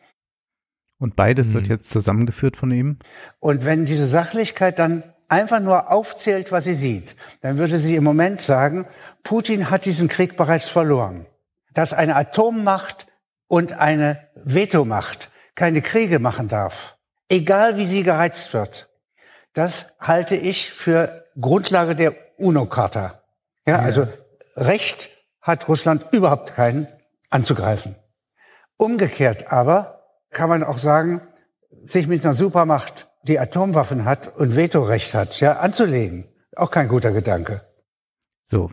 Und 0.98 1.14
beides 1.14 1.48
mhm. 1.48 1.54
wird 1.54 1.66
jetzt 1.66 1.90
zusammengeführt 1.90 2.56
von 2.56 2.70
ihm? 2.70 2.98
Und 3.38 3.66
wenn 3.66 3.84
diese 3.84 4.08
Sachlichkeit 4.08 4.78
dann 4.78 5.02
einfach 5.28 5.60
nur 5.60 5.90
aufzählt, 5.90 6.52
was 6.52 6.64
sie 6.64 6.74
sieht, 6.74 7.16
dann 7.42 7.58
würde 7.58 7.78
sie 7.78 7.96
im 7.96 8.04
Moment 8.04 8.40
sagen, 8.40 8.86
Putin 9.24 9.68
hat 9.68 9.84
diesen 9.84 10.08
Krieg 10.08 10.38
bereits 10.38 10.70
verloren. 10.70 11.26
Dass 11.74 11.92
eine 11.92 12.16
Atommacht 12.16 13.06
und 13.46 13.72
eine 13.74 14.26
Vetomacht 14.36 15.30
keine 15.58 15.82
Kriege 15.82 16.20
machen 16.20 16.48
darf, 16.48 16.96
egal 17.28 17.76
wie 17.76 17.84
sie 17.84 18.04
gereizt 18.04 18.54
wird, 18.54 18.88
das 19.54 19.86
halte 19.98 20.36
ich 20.36 20.70
für 20.70 21.24
Grundlage 21.38 21.96
der 21.96 22.14
UNO-Charta. 22.38 23.24
Ja, 23.66 23.74
ja, 23.74 23.78
also 23.80 24.06
Recht 24.56 25.10
hat 25.40 25.68
Russland 25.68 26.06
überhaupt 26.12 26.54
keinen 26.54 26.86
anzugreifen. 27.28 27.96
Umgekehrt 28.76 29.50
aber 29.50 30.04
kann 30.30 30.48
man 30.48 30.62
auch 30.62 30.78
sagen, 30.78 31.22
sich 31.86 32.06
mit 32.06 32.24
einer 32.24 32.36
Supermacht, 32.36 33.08
die 33.24 33.40
Atomwaffen 33.40 34.04
hat 34.04 34.36
und 34.36 34.54
Vetorecht 34.54 35.12
hat, 35.14 35.40
ja, 35.40 35.54
anzulegen. 35.58 36.28
Auch 36.54 36.70
kein 36.70 36.86
guter 36.86 37.10
Gedanke. 37.10 37.62
So, 38.44 38.70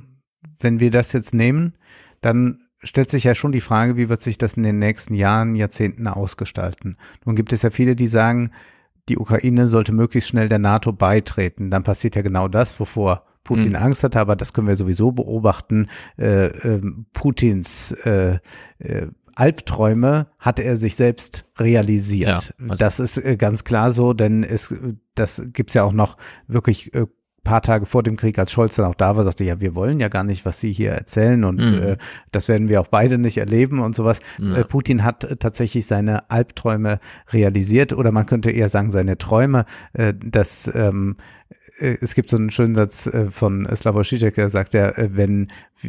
wenn 0.60 0.80
wir 0.80 0.92
das 0.92 1.14
jetzt 1.14 1.34
nehmen, 1.34 1.80
dann 2.22 2.65
stellt 2.86 3.10
sich 3.10 3.26
ja 3.26 3.36
schon 3.36 3.52
die 3.52 3.62
Frage, 3.62 3.98
wie 3.98 4.08
wird 4.10 4.22
sich 4.22 4.38
das 4.38 4.56
in 4.56 4.64
den 4.64 4.80
nächsten 4.80 5.14
Jahren, 5.14 5.56
Jahrzehnten 5.56 6.08
ausgestalten? 6.08 6.98
Nun 7.26 7.36
gibt 7.36 7.52
es 7.52 7.62
ja 7.64 7.70
viele, 7.70 7.96
die 7.96 8.08
sagen, 8.08 8.52
die 9.10 9.18
Ukraine 9.18 9.68
sollte 9.68 9.92
möglichst 9.92 10.30
schnell 10.30 10.50
der 10.50 10.60
NATO 10.60 10.94
beitreten. 10.94 11.70
Dann 11.70 11.84
passiert 11.84 12.16
ja 12.16 12.22
genau 12.22 12.48
das, 12.48 12.80
wovor 12.80 13.26
Putin 13.44 13.70
mhm. 13.70 13.76
Angst 13.76 14.04
hatte, 14.04 14.20
aber 14.20 14.36
das 14.36 14.54
können 14.54 14.68
wir 14.68 14.76
sowieso 14.76 15.12
beobachten. 15.12 15.90
Äh, 16.18 16.48
äh, 16.48 16.82
Putins 17.14 17.92
äh, 17.92 18.40
äh, 18.80 19.08
Albträume 19.36 20.28
hat 20.40 20.60
er 20.60 20.78
sich 20.78 20.96
selbst 20.96 21.46
realisiert. 21.60 22.54
Ja, 22.58 22.70
also 22.70 22.76
das 22.76 23.00
ist 23.00 23.18
äh, 23.18 23.36
ganz 23.38 23.64
klar 23.64 23.92
so, 23.92 24.14
denn 24.14 24.44
es, 24.44 24.74
das 25.14 25.44
gibt's 25.54 25.74
ja 25.74 25.84
auch 25.84 25.94
noch 25.94 26.18
wirklich 26.48 26.94
äh, 26.94 27.06
paar 27.46 27.62
Tage 27.62 27.86
vor 27.86 28.04
dem 28.04 28.18
Krieg, 28.18 28.38
als 28.38 28.52
Scholz 28.52 28.76
dann 28.76 28.88
auch 28.88 28.96
da 28.96 29.16
war, 29.16 29.24
sagte, 29.24 29.46
ja, 29.46 29.62
wir 29.62 29.74
wollen 29.76 30.02
ja 30.02 30.10
gar 30.10 30.26
nicht, 30.26 30.46
was 30.46 30.60
Sie 30.60 30.74
hier 30.74 30.92
erzählen 30.92 31.46
und 31.46 31.62
mhm. 31.62 31.82
äh, 31.82 31.98
das 32.34 32.50
werden 32.50 32.68
wir 32.68 32.82
auch 32.82 32.88
beide 32.88 33.18
nicht 33.18 33.38
erleben 33.38 33.80
und 33.80 33.96
sowas. 33.96 34.20
Ja. 34.38 34.58
Äh, 34.58 34.64
Putin 34.66 35.06
hat 35.06 35.24
äh, 35.24 35.38
tatsächlich 35.38 35.86
seine 35.88 36.30
Albträume 36.30 37.00
realisiert 37.32 37.94
oder 37.94 38.12
man 38.12 38.26
könnte 38.26 38.52
eher 38.52 38.68
sagen, 38.68 38.92
seine 38.92 39.18
Träume, 39.18 39.66
äh, 39.94 40.14
dass 40.14 40.70
ähm, 40.76 41.16
äh, 41.50 41.56
es 41.78 42.16
gibt 42.16 42.30
so 42.30 42.38
einen 42.38 42.52
schönen 42.52 42.76
Satz 42.76 43.08
äh, 43.08 43.28
von 43.30 43.68
Slavoj 43.74 44.04
Žižek, 44.04 44.36
der 44.36 44.50
sagt 44.50 44.74
ja, 44.74 44.90
äh, 44.90 45.10
wenn 45.14 45.48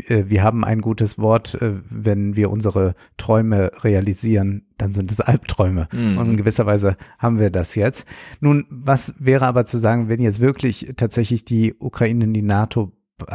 wir 0.08 0.42
haben 0.42 0.62
ein 0.64 0.82
gutes 0.82 1.18
Wort, 1.18 1.56
wenn 1.60 2.36
wir 2.36 2.50
unsere 2.50 2.94
Träume 3.16 3.70
realisieren, 3.82 4.66
dann 4.76 4.92
sind 4.92 5.10
es 5.10 5.20
Albträume. 5.20 5.88
Mhm. 5.90 6.18
Und 6.18 6.30
in 6.30 6.36
gewisser 6.36 6.66
Weise 6.66 6.96
haben 7.18 7.38
wir 7.38 7.48
das 7.48 7.76
jetzt. 7.76 8.04
Nun, 8.40 8.66
was 8.68 9.14
wäre 9.18 9.46
aber 9.46 9.64
zu 9.64 9.78
sagen, 9.78 10.08
wenn 10.10 10.20
jetzt 10.20 10.40
wirklich 10.40 10.92
tatsächlich 10.96 11.46
die 11.46 11.74
Ukraine 11.78 12.24
in 12.24 12.34
die 12.34 12.42
NATO 12.42 12.92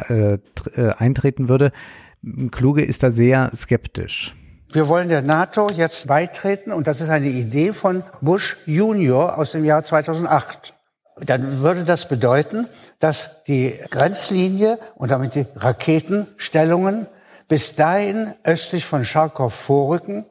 äh, 0.07 0.37
eintreten 0.97 1.49
würde? 1.49 1.71
Kluge 2.51 2.83
ist 2.83 3.01
da 3.01 3.09
sehr 3.09 3.49
skeptisch. 3.55 4.35
Wir 4.71 4.87
wollen 4.87 5.09
der 5.09 5.21
NATO 5.21 5.69
jetzt 5.75 6.07
beitreten 6.07 6.71
und 6.71 6.85
das 6.85 7.01
ist 7.01 7.09
eine 7.09 7.29
Idee 7.29 7.73
von 7.73 8.03
Bush 8.21 8.57
Junior 8.67 9.37
aus 9.37 9.53
dem 9.53 9.65
Jahr 9.65 9.81
2008 9.83 10.75
dann 11.29 11.61
würde 11.61 11.83
das 11.83 12.07
bedeuten, 12.07 12.67
dass 12.99 13.43
die 13.43 13.79
Grenzlinie 13.89 14.79
und 14.95 15.11
damit 15.11 15.35
die 15.35 15.45
Raketenstellungen 15.55 17.07
bis 17.47 17.75
dahin 17.75 18.33
östlich 18.43 18.85
von 18.85 19.05
Charkow 19.05 19.53
vorrücken, 19.53 20.25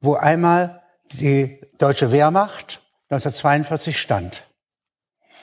wo 0.00 0.14
einmal 0.14 0.82
die 1.12 1.60
deutsche 1.78 2.12
Wehrmacht 2.12 2.80
1942 3.10 3.98
stand. 3.98 4.44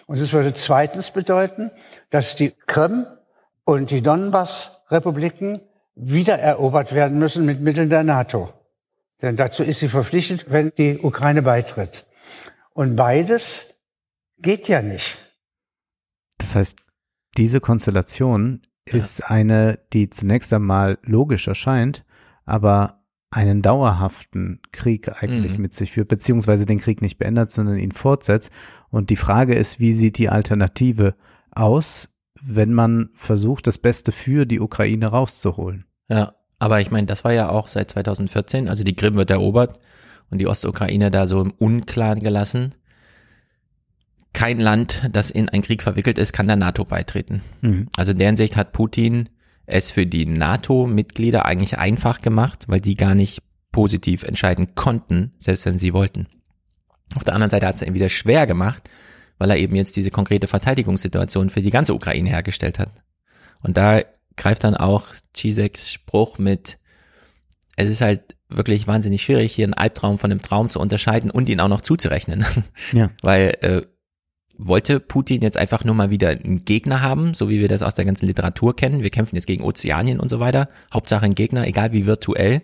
Und 0.06 0.20
es 0.20 0.34
würde 0.34 0.54
zweitens 0.54 1.12
bedeuten, 1.12 1.72
dass 2.10 2.36
die 2.36 2.52
Krim 2.52 3.06
und 3.64 3.92
die 3.92 4.02
Donbass-Republiken 4.02 5.62
wiedererobert 5.96 6.94
werden 6.94 7.20
müssen 7.20 7.46
mit 7.46 7.62
Mitteln 7.62 7.90
der 7.90 8.04
NATO. 8.04 8.54
Denn 9.22 9.38
dazu 9.38 9.64
ist 9.64 9.80
sie 9.80 9.88
verpflichtet, 9.88 10.52
wenn 10.52 10.72
die 10.78 11.00
Ukraine 11.00 11.42
beitritt. 11.42 12.06
Und 12.74 12.96
beides 12.96 13.73
Geht 14.44 14.68
ja 14.68 14.82
nicht. 14.82 15.18
Das 16.38 16.56
heißt, 16.56 16.78
diese 17.38 17.62
Konstellation 17.62 18.62
ja. 18.88 18.98
ist 18.98 19.30
eine, 19.32 19.80
die 19.94 20.10
zunächst 20.10 20.52
einmal 20.54 21.00
logisch 21.04 21.48
erscheint, 21.48 22.04
aber 22.46 23.06
einen 23.32 23.62
dauerhaften 23.62 24.60
Krieg 24.74 25.10
eigentlich 25.24 25.56
mhm. 25.56 25.64
mit 25.64 25.74
sich 25.74 25.94
führt, 25.94 26.10
beziehungsweise 26.10 26.66
den 26.66 26.80
Krieg 26.80 27.02
nicht 27.02 27.18
beendet, 27.18 27.52
sondern 27.52 27.78
ihn 27.78 27.94
fortsetzt. 27.94 28.52
Und 28.90 29.10
die 29.10 29.16
Frage 29.16 29.56
ist, 29.56 29.80
wie 29.80 29.94
sieht 29.94 30.18
die 30.18 30.30
Alternative 30.30 31.16
aus, 31.52 32.10
wenn 32.42 32.74
man 32.74 33.12
versucht, 33.14 33.66
das 33.66 33.78
Beste 33.78 34.12
für 34.12 34.46
die 34.46 34.60
Ukraine 34.60 35.08
rauszuholen? 35.08 35.86
Ja, 36.10 36.36
aber 36.60 36.82
ich 36.82 36.92
meine, 36.92 37.08
das 37.08 37.24
war 37.24 37.32
ja 37.32 37.50
auch 37.50 37.68
seit 37.68 37.92
2014, 37.92 38.68
also 38.68 38.84
die 38.84 38.96
Krim 38.96 39.16
wird 39.16 39.32
erobert 39.32 39.80
und 40.30 40.40
die 40.40 40.48
Ostukraine 40.48 41.10
da 41.10 41.26
so 41.26 41.42
im 41.42 41.52
Unklaren 41.52 42.20
gelassen 42.20 42.76
kein 44.34 44.60
Land, 44.60 45.10
das 45.12 45.32
in 45.32 45.50
einen 45.50 45.62
Krieg 45.62 45.82
verwickelt 45.82 46.18
ist, 46.18 46.34
kann 46.34 46.48
der 46.48 46.56
NATO 46.56 46.86
beitreten. 46.86 47.42
Mhm. 47.62 47.88
Also 47.96 48.12
in 48.12 48.18
der 48.18 48.28
Hinsicht 48.28 48.58
hat 48.58 48.74
Putin 48.74 49.30
es 49.66 49.92
für 49.92 50.06
die 50.06 50.26
NATO-Mitglieder 50.26 51.46
eigentlich 51.46 51.78
einfach 51.78 52.20
gemacht, 52.22 52.66
weil 52.68 52.82
die 52.82 52.96
gar 52.96 53.16
nicht 53.16 53.42
positiv 53.72 54.24
entscheiden 54.24 54.76
konnten, 54.76 55.34
selbst 55.40 55.66
wenn 55.66 55.78
sie 55.78 55.94
wollten. 55.94 56.28
Auf 57.16 57.24
der 57.24 57.36
anderen 57.36 57.50
Seite 57.50 57.68
hat 57.68 57.76
es 57.76 57.82
ihn 57.82 57.94
wieder 57.94 58.10
schwer 58.10 58.48
gemacht, 58.48 58.90
weil 59.38 59.50
er 59.52 59.58
eben 59.58 59.76
jetzt 59.76 59.96
diese 59.96 60.12
konkrete 60.12 60.48
Verteidigungssituation 60.48 61.50
für 61.50 61.62
die 61.62 61.72
ganze 61.72 61.94
Ukraine 61.94 62.30
hergestellt 62.30 62.80
hat. 62.80 62.92
Und 63.62 63.78
da 63.78 64.02
greift 64.36 64.64
dann 64.64 64.76
auch 64.76 65.06
Chiseks 65.34 65.92
Spruch 65.92 66.38
mit, 66.38 66.78
es 67.76 67.90
ist 67.90 68.02
halt 68.02 68.36
wirklich 68.50 68.88
wahnsinnig 68.88 69.24
schwierig, 69.24 69.54
hier 69.54 69.66
einen 69.66 69.74
Albtraum 69.74 70.20
von 70.20 70.32
einem 70.32 70.42
Traum 70.42 70.70
zu 70.70 70.80
unterscheiden 70.80 71.32
und 71.32 71.50
ihn 71.50 71.60
auch 71.60 71.68
noch 71.68 71.82
zuzurechnen. 71.82 72.46
Ja. 72.92 73.10
Weil 73.22 73.58
äh, 73.62 73.82
wollte 74.66 75.00
Putin 75.00 75.42
jetzt 75.42 75.58
einfach 75.58 75.84
nur 75.84 75.96
mal 75.96 76.10
wieder 76.10 76.30
einen 76.30 76.66
Gegner 76.66 77.02
haben, 77.02 77.34
so 77.34 77.50
wie 77.50 77.60
wir 77.60 77.68
das 77.68 77.84
aus 77.84 77.96
der 77.96 78.06
ganzen 78.06 78.28
Literatur 78.28 78.76
kennen. 78.76 79.04
Wir 79.04 79.10
kämpfen 79.10 79.36
jetzt 79.36 79.48
gegen 79.48 79.64
Ozeanien 79.64 80.20
und 80.20 80.30
so 80.30 80.40
weiter. 80.40 80.68
Hauptsache 80.94 81.26
ein 81.26 81.36
Gegner, 81.36 81.68
egal 81.68 81.92
wie 81.92 82.06
virtuell. 82.06 82.62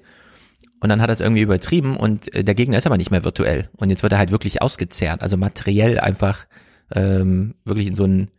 Und 0.79 0.89
dann 0.89 1.01
hat 1.01 1.09
er 1.09 1.13
es 1.13 1.19
irgendwie 1.19 1.41
übertrieben 1.41 1.97
und 1.97 2.33
äh, 2.33 2.43
der 2.43 2.55
Gegner 2.55 2.77
ist 2.77 2.87
aber 2.87 2.97
nicht 2.97 3.11
mehr 3.11 3.25
virtuell. 3.25 3.69
Und 3.75 3.89
jetzt 3.89 4.03
wird 4.03 4.13
er 4.13 4.17
halt 4.17 4.31
wirklich 4.31 4.61
ausgezehrt, 4.61 5.21
also 5.21 5.35
materiell 5.35 5.99
einfach 5.99 6.45
ähm, 6.95 7.55
wirklich 7.65 7.87
in 7.87 7.95
so 7.95 8.05
einen 8.05 8.29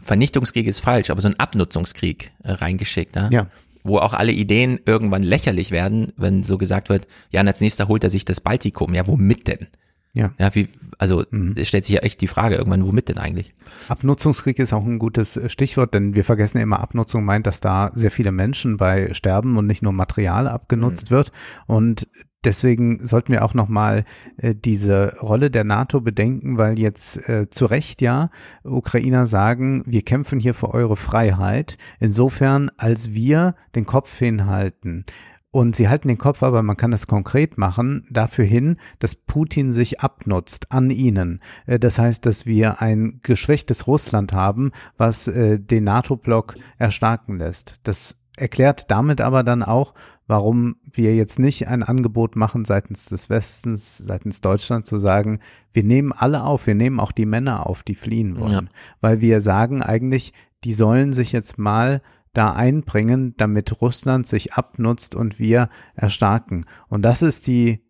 Vernichtungskrieg 0.00 0.66
ist 0.66 0.78
falsch, 0.78 1.10
aber 1.10 1.20
so 1.20 1.28
ein 1.28 1.38
Abnutzungskrieg 1.38 2.32
äh, 2.44 2.52
reingeschickt. 2.52 3.16
Ja? 3.16 3.28
ja. 3.30 3.46
Wo 3.82 3.98
auch 3.98 4.14
alle 4.14 4.32
Ideen 4.32 4.78
irgendwann 4.86 5.22
lächerlich 5.22 5.70
werden, 5.70 6.12
wenn 6.16 6.44
so 6.44 6.58
gesagt 6.58 6.90
wird, 6.90 7.06
ja, 7.30 7.40
und 7.40 7.48
als 7.48 7.60
nächster 7.60 7.88
holt 7.88 8.04
er 8.04 8.10
sich 8.10 8.24
das 8.24 8.40
Baltikum. 8.40 8.94
Ja, 8.94 9.06
womit 9.06 9.48
denn? 9.48 9.66
Ja. 10.12 10.32
Ja, 10.38 10.54
wie, 10.54 10.68
also 10.98 11.24
Mhm. 11.30 11.54
es 11.56 11.68
stellt 11.68 11.84
sich 11.84 11.94
ja 11.94 12.00
echt 12.00 12.20
die 12.20 12.26
Frage 12.26 12.56
irgendwann, 12.56 12.84
womit 12.84 13.08
denn 13.08 13.18
eigentlich? 13.18 13.54
Abnutzungskrieg 13.88 14.58
ist 14.58 14.72
auch 14.72 14.84
ein 14.84 14.98
gutes 14.98 15.36
äh, 15.36 15.48
Stichwort, 15.48 15.94
denn 15.94 16.14
wir 16.14 16.24
vergessen 16.24 16.58
ja 16.58 16.64
immer, 16.64 16.80
Abnutzung 16.80 17.24
meint, 17.24 17.46
dass 17.46 17.60
da 17.60 17.90
sehr 17.94 18.10
viele 18.10 18.32
Menschen 18.32 18.76
bei 18.76 19.14
sterben 19.14 19.56
und 19.56 19.66
nicht 19.66 19.82
nur 19.82 19.92
Material 19.92 20.48
abgenutzt 20.48 21.10
wird. 21.12 21.30
Und 21.66 22.08
deswegen 22.44 23.06
sollten 23.06 23.32
wir 23.32 23.44
auch 23.44 23.54
nochmal 23.54 24.04
äh, 24.38 24.54
diese 24.54 25.16
Rolle 25.20 25.50
der 25.50 25.64
NATO 25.64 26.00
bedenken, 26.00 26.58
weil 26.58 26.78
jetzt 26.78 27.28
äh, 27.28 27.48
zu 27.50 27.66
Recht 27.66 28.02
ja 28.02 28.30
Ukrainer 28.64 29.26
sagen, 29.26 29.84
wir 29.86 30.02
kämpfen 30.02 30.40
hier 30.40 30.54
für 30.54 30.74
eure 30.74 30.96
Freiheit. 30.96 31.78
Insofern, 32.00 32.70
als 32.76 33.12
wir 33.12 33.54
den 33.76 33.86
Kopf 33.86 34.18
hinhalten, 34.18 35.04
und 35.52 35.74
sie 35.74 35.88
halten 35.88 36.08
den 36.08 36.18
Kopf 36.18 36.42
aber, 36.42 36.62
man 36.62 36.76
kann 36.76 36.92
das 36.92 37.06
konkret 37.06 37.58
machen, 37.58 38.06
dafür 38.10 38.44
hin, 38.44 38.76
dass 39.00 39.16
Putin 39.16 39.72
sich 39.72 40.00
abnutzt 40.00 40.70
an 40.70 40.90
ihnen. 40.90 41.40
Äh, 41.66 41.78
Das 41.78 41.98
heißt, 41.98 42.24
dass 42.24 42.46
wir 42.46 42.80
ein 42.80 43.20
geschwächtes 43.22 43.86
Russland 43.86 44.32
haben, 44.32 44.70
was 44.96 45.26
äh, 45.26 45.58
den 45.58 45.84
NATO-Block 45.84 46.54
erstarken 46.78 47.38
lässt. 47.38 47.80
Das 47.82 48.16
erklärt 48.36 48.90
damit 48.90 49.20
aber 49.20 49.42
dann 49.42 49.62
auch, 49.62 49.94
warum 50.26 50.76
wir 50.90 51.14
jetzt 51.14 51.38
nicht 51.38 51.68
ein 51.68 51.82
Angebot 51.82 52.36
machen 52.36 52.64
seitens 52.64 53.06
des 53.06 53.28
Westens, 53.28 53.98
seitens 53.98 54.40
Deutschland 54.40 54.86
zu 54.86 54.98
sagen, 54.98 55.40
wir 55.72 55.82
nehmen 55.82 56.12
alle 56.12 56.44
auf, 56.44 56.66
wir 56.66 56.76
nehmen 56.76 57.00
auch 57.00 57.12
die 57.12 57.26
Männer 57.26 57.66
auf, 57.66 57.82
die 57.82 57.96
fliehen 57.96 58.38
wollen. 58.38 58.52
Ja. 58.52 58.72
Weil 59.00 59.20
wir 59.20 59.40
sagen 59.40 59.82
eigentlich, 59.82 60.32
die 60.64 60.72
sollen 60.72 61.12
sich 61.12 61.32
jetzt 61.32 61.58
mal 61.58 62.02
da 62.32 62.52
einbringen, 62.52 63.34
damit 63.36 63.80
Russland 63.80 64.26
sich 64.26 64.54
abnutzt 64.54 65.14
und 65.14 65.38
wir 65.38 65.68
erstarken. 65.94 66.64
Und 66.88 67.02
das 67.02 67.22
ist 67.22 67.46
die 67.46 67.80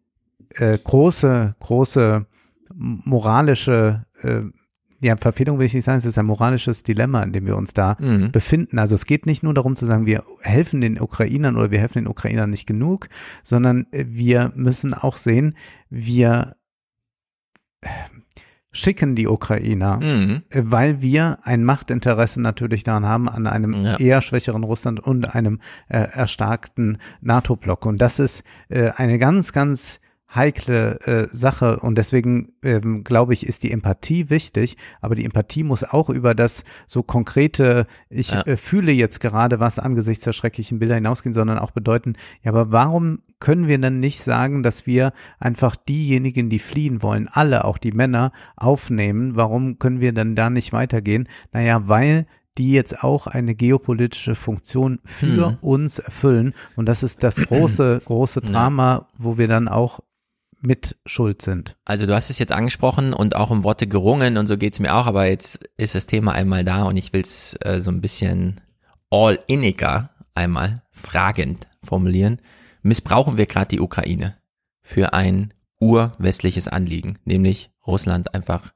äh, 0.57 0.79
große, 0.79 1.57
große 1.61 2.27
moralische 2.75 4.07
äh, 4.23 4.43
ja, 5.03 5.17
Verfehlung 5.17 5.59
will 5.59 5.65
ich 5.65 5.73
nicht 5.73 5.85
sagen, 5.87 5.97
es 5.97 6.05
ist 6.05 6.19
ein 6.19 6.27
moralisches 6.27 6.83
Dilemma, 6.83 7.23
in 7.23 7.33
dem 7.33 7.47
wir 7.47 7.57
uns 7.57 7.73
da 7.73 7.97
Mhm. 7.99 8.33
befinden. 8.33 8.79
Also 8.79 8.95
es 8.95 9.07
geht 9.07 9.25
nicht 9.25 9.43
nur 9.43 9.55
darum 9.55 9.75
zu 9.75 9.87
sagen, 9.87 10.05
wir 10.05 10.25
helfen 10.43 10.83
den 10.83 11.01
Ukrainern 11.01 11.57
oder 11.57 11.71
wir 11.71 11.79
helfen 11.79 12.01
den 12.05 12.07
Ukrainern 12.07 12.51
nicht 12.51 12.67
genug, 12.67 13.09
sondern 13.43 13.87
äh, 13.93 14.05
wir 14.09 14.53
müssen 14.55 14.93
auch 14.93 15.17
sehen, 15.17 15.57
wir 15.89 16.57
äh, 17.81 17.89
schicken 18.73 19.17
die 19.17 19.27
Ukrainer, 19.27 19.99
Mhm. 19.99 20.43
äh, 20.51 20.63
weil 20.65 21.03
wir 21.03 21.39
ein 21.43 21.65
Machtinteresse 21.65 22.41
natürlich 22.41 22.83
daran 22.85 23.05
haben, 23.05 23.29
an 23.29 23.47
einem 23.47 23.73
Ja. 23.85 23.97
eher 23.99 24.21
schwächeren 24.21 24.63
Russland 24.65 25.01
und 25.01 25.35
einem 25.35 25.61
äh, 25.89 25.99
erstarkten 26.13 26.99
NATO-Block. 27.21 27.87
Und 27.87 28.01
das 28.01 28.19
ist 28.19 28.45
äh, 28.69 28.91
eine 28.91 29.19
ganz, 29.19 29.53
ganz 29.53 30.01
heikle 30.35 31.01
äh, 31.07 31.29
Sache 31.33 31.81
und 31.81 31.97
deswegen 31.99 32.53
ähm, 32.63 33.03
glaube 33.05 33.33
ich, 33.33 33.47
ist 33.47 33.63
die 33.63 33.73
Empathie 33.73 34.31
wichtig, 34.31 34.77
aber 35.01 35.15
die 35.15 35.25
Empathie 35.25 35.65
muss 35.65 35.83
auch 35.85 36.09
über 36.11 36.35
das 36.35 36.65
so 36.87 37.03
konkrete, 37.03 37.87
ich 38.09 38.31
Ja. 38.31 38.43
äh, 38.43 38.57
fühle 38.57 38.93
jetzt 38.93 39.21
gerade 39.21 39.61
was 39.61 39.79
angesichts 39.79 40.25
der 40.25 40.33
schrecklichen 40.33 40.79
Bilder 40.79 40.95
hinausgehen, 40.95 41.35
sondern 41.35 41.59
auch 41.59 41.73
bedeuten, 41.73 42.15
ja, 42.43 42.53
aber 42.53 42.71
warum 42.71 43.21
können 43.41 43.67
wir 43.69 43.79
dann 43.79 44.01
nicht 44.01 44.21
sagen, 44.23 44.63
dass 44.63 44.87
wir 44.87 45.13
einfach 45.39 45.75
diejenigen, 45.77 46.51
die 46.51 46.59
fliehen 46.59 47.03
wollen, 47.03 47.27
alle, 47.29 47.65
auch 47.65 47.79
die 47.79 47.93
Männer, 47.93 48.33
aufnehmen? 48.57 49.35
Warum 49.35 49.79
können 49.79 50.01
wir 50.01 50.13
dann 50.13 50.35
da 50.37 50.51
nicht 50.51 50.73
weitergehen? 50.73 51.29
Naja, 51.53 51.89
weil 51.89 52.27
die 52.59 52.73
jetzt 52.73 53.03
auch 53.03 53.27
eine 53.27 53.55
geopolitische 53.55 54.35
Funktion 54.35 54.99
für 55.05 55.51
Mhm. 55.53 55.57
uns 55.63 55.99
erfüllen. 55.99 56.53
Und 56.77 56.87
das 56.87 57.03
ist 57.03 57.23
das 57.23 57.37
große, 57.37 58.03
große 58.05 58.41
Ja. 58.45 58.51
Drama, 58.51 59.07
wo 59.17 59.39
wir 59.39 59.49
dann 59.49 59.67
auch 59.69 60.01
mit 60.61 60.97
schuld 61.07 61.43
sind. 61.43 61.77
Also 61.85 62.07
du 62.07 62.15
hast 62.15 62.31
es 62.31 62.39
jetzt 62.39 62.53
angesprochen 62.53 63.13
und 63.13 63.37
auch 63.37 63.51
um 63.51 63.65
Worte 63.65 63.87
gerungen 63.87 64.37
und 64.37 64.47
so 64.47 64.57
geht's 64.57 64.81
mir 64.81 64.95
auch, 64.95 65.07
aber 65.07 65.27
jetzt 65.27 65.61
ist 65.77 65.95
das 65.95 66.07
Thema 66.07 66.33
einmal 66.33 66.65
da 66.65 66.85
und 66.85 66.97
ich 66.97 67.13
will's 67.13 67.57
äh, 67.61 67.81
so 67.81 67.91
ein 67.91 68.01
bisschen 68.01 68.61
all-inniger 69.11 70.11
einmal 70.35 70.77
fragend 70.93 71.67
formulieren. 71.83 72.41
Missbrauchen 72.83 73.37
wir 73.37 73.47
gerade 73.47 73.69
die 73.69 73.81
Ukraine 73.81 74.37
für 74.83 75.13
ein 75.13 75.53
urwestliches 75.81 76.69
Anliegen, 76.69 77.19
nämlich 77.25 77.71
Russland 77.87 78.35
einfach 78.35 78.73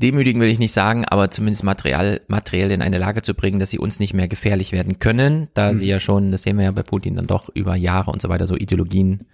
demütigen 0.00 0.40
will 0.40 0.48
ich 0.48 0.58
nicht 0.58 0.72
sagen, 0.72 1.04
aber 1.04 1.30
zumindest 1.30 1.62
material, 1.62 2.20
materiell 2.26 2.70
in 2.70 2.82
eine 2.82 2.98
Lage 2.98 3.22
zu 3.22 3.34
bringen, 3.34 3.60
dass 3.60 3.70
sie 3.70 3.78
uns 3.78 4.00
nicht 4.00 4.14
mehr 4.14 4.28
gefährlich 4.28 4.72
werden 4.72 4.98
können, 4.98 5.48
da 5.54 5.74
sie 5.74 5.86
ja 5.86 6.00
schon, 6.00 6.32
das 6.32 6.42
sehen 6.42 6.56
wir 6.56 6.64
ja 6.64 6.70
bei 6.70 6.82
Putin 6.82 7.16
dann 7.16 7.26
doch 7.26 7.48
über 7.54 7.76
Jahre 7.76 8.10
und 8.10 8.22
so 8.22 8.28
weiter, 8.28 8.46
so 8.46 8.56
Ideologien 8.56 9.26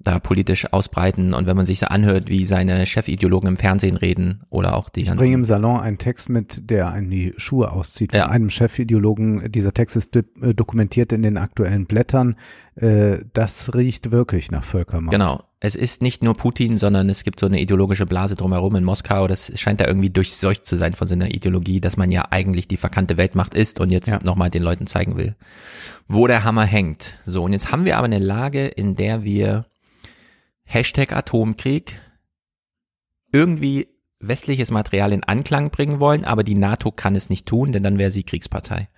da 0.00 0.20
politisch 0.20 0.72
ausbreiten 0.72 1.34
und 1.34 1.46
wenn 1.46 1.56
man 1.56 1.66
sich 1.66 1.80
so 1.80 1.86
anhört, 1.86 2.28
wie 2.28 2.46
seine 2.46 2.86
Chefideologen 2.86 3.48
im 3.48 3.56
Fernsehen 3.56 3.96
reden 3.96 4.42
oder 4.48 4.76
auch 4.76 4.88
die 4.90 5.00
Ich 5.02 5.10
bringe 5.12 5.34
im 5.34 5.44
Salon 5.44 5.80
einen 5.80 5.98
Text 5.98 6.28
mit, 6.28 6.70
der 6.70 6.90
einen 6.92 7.10
die 7.10 7.34
Schuhe 7.36 7.72
auszieht. 7.72 8.12
Von 8.12 8.18
Ja. 8.20 8.28
einem 8.28 8.48
Chefideologen. 8.48 9.50
Dieser 9.50 9.74
Text 9.74 9.96
ist 9.96 10.14
äh, 10.14 10.22
dokumentiert 10.54 11.12
in 11.12 11.22
den 11.22 11.36
aktuellen 11.36 11.86
Blättern. 11.86 12.36
Äh, 12.76 13.18
Das 13.32 13.74
riecht 13.74 14.12
wirklich 14.12 14.50
nach 14.52 14.62
Völkermord. 14.64 15.10
Genau. 15.12 15.42
Es 15.60 15.74
ist 15.74 16.02
nicht 16.02 16.22
nur 16.22 16.36
Putin, 16.36 16.78
sondern 16.78 17.08
es 17.08 17.24
gibt 17.24 17.40
so 17.40 17.46
eine 17.46 17.60
ideologische 17.60 18.06
Blase 18.06 18.36
drumherum 18.36 18.76
in 18.76 18.84
Moskau. 18.84 19.26
Das 19.26 19.50
scheint 19.58 19.80
da 19.80 19.86
irgendwie 19.88 20.10
durchseucht 20.10 20.64
zu 20.64 20.76
sein 20.76 20.94
von 20.94 21.08
so 21.08 21.14
einer 21.14 21.34
Ideologie, 21.34 21.80
dass 21.80 21.96
man 21.96 22.12
ja 22.12 22.26
eigentlich 22.30 22.68
die 22.68 22.76
verkannte 22.76 23.16
Weltmacht 23.16 23.54
ist 23.54 23.80
und 23.80 23.90
jetzt 23.90 24.06
Ja. 24.06 24.20
nochmal 24.22 24.50
den 24.50 24.62
Leuten 24.62 24.86
zeigen 24.86 25.16
will, 25.16 25.34
wo 26.06 26.28
der 26.28 26.44
Hammer 26.44 26.64
hängt. 26.64 27.16
So, 27.24 27.42
und 27.42 27.52
jetzt 27.52 27.72
haben 27.72 27.84
wir 27.84 27.96
aber 27.96 28.04
eine 28.04 28.20
Lage, 28.20 28.68
in 28.68 28.94
der 28.94 29.24
wir 29.24 29.66
Hashtag 30.70 31.14
Atomkrieg 31.14 31.98
irgendwie 33.32 33.88
westliches 34.20 34.70
Material 34.70 35.14
in 35.14 35.24
Anklang 35.24 35.70
bringen 35.70 35.98
wollen, 35.98 36.26
aber 36.26 36.44
die 36.44 36.54
NATO 36.54 36.90
kann 36.90 37.16
es 37.16 37.30
nicht 37.30 37.46
tun, 37.46 37.72
denn 37.72 37.82
dann 37.82 37.96
wäre 37.96 38.10
sie 38.10 38.22
Kriegspartei. 38.22 38.88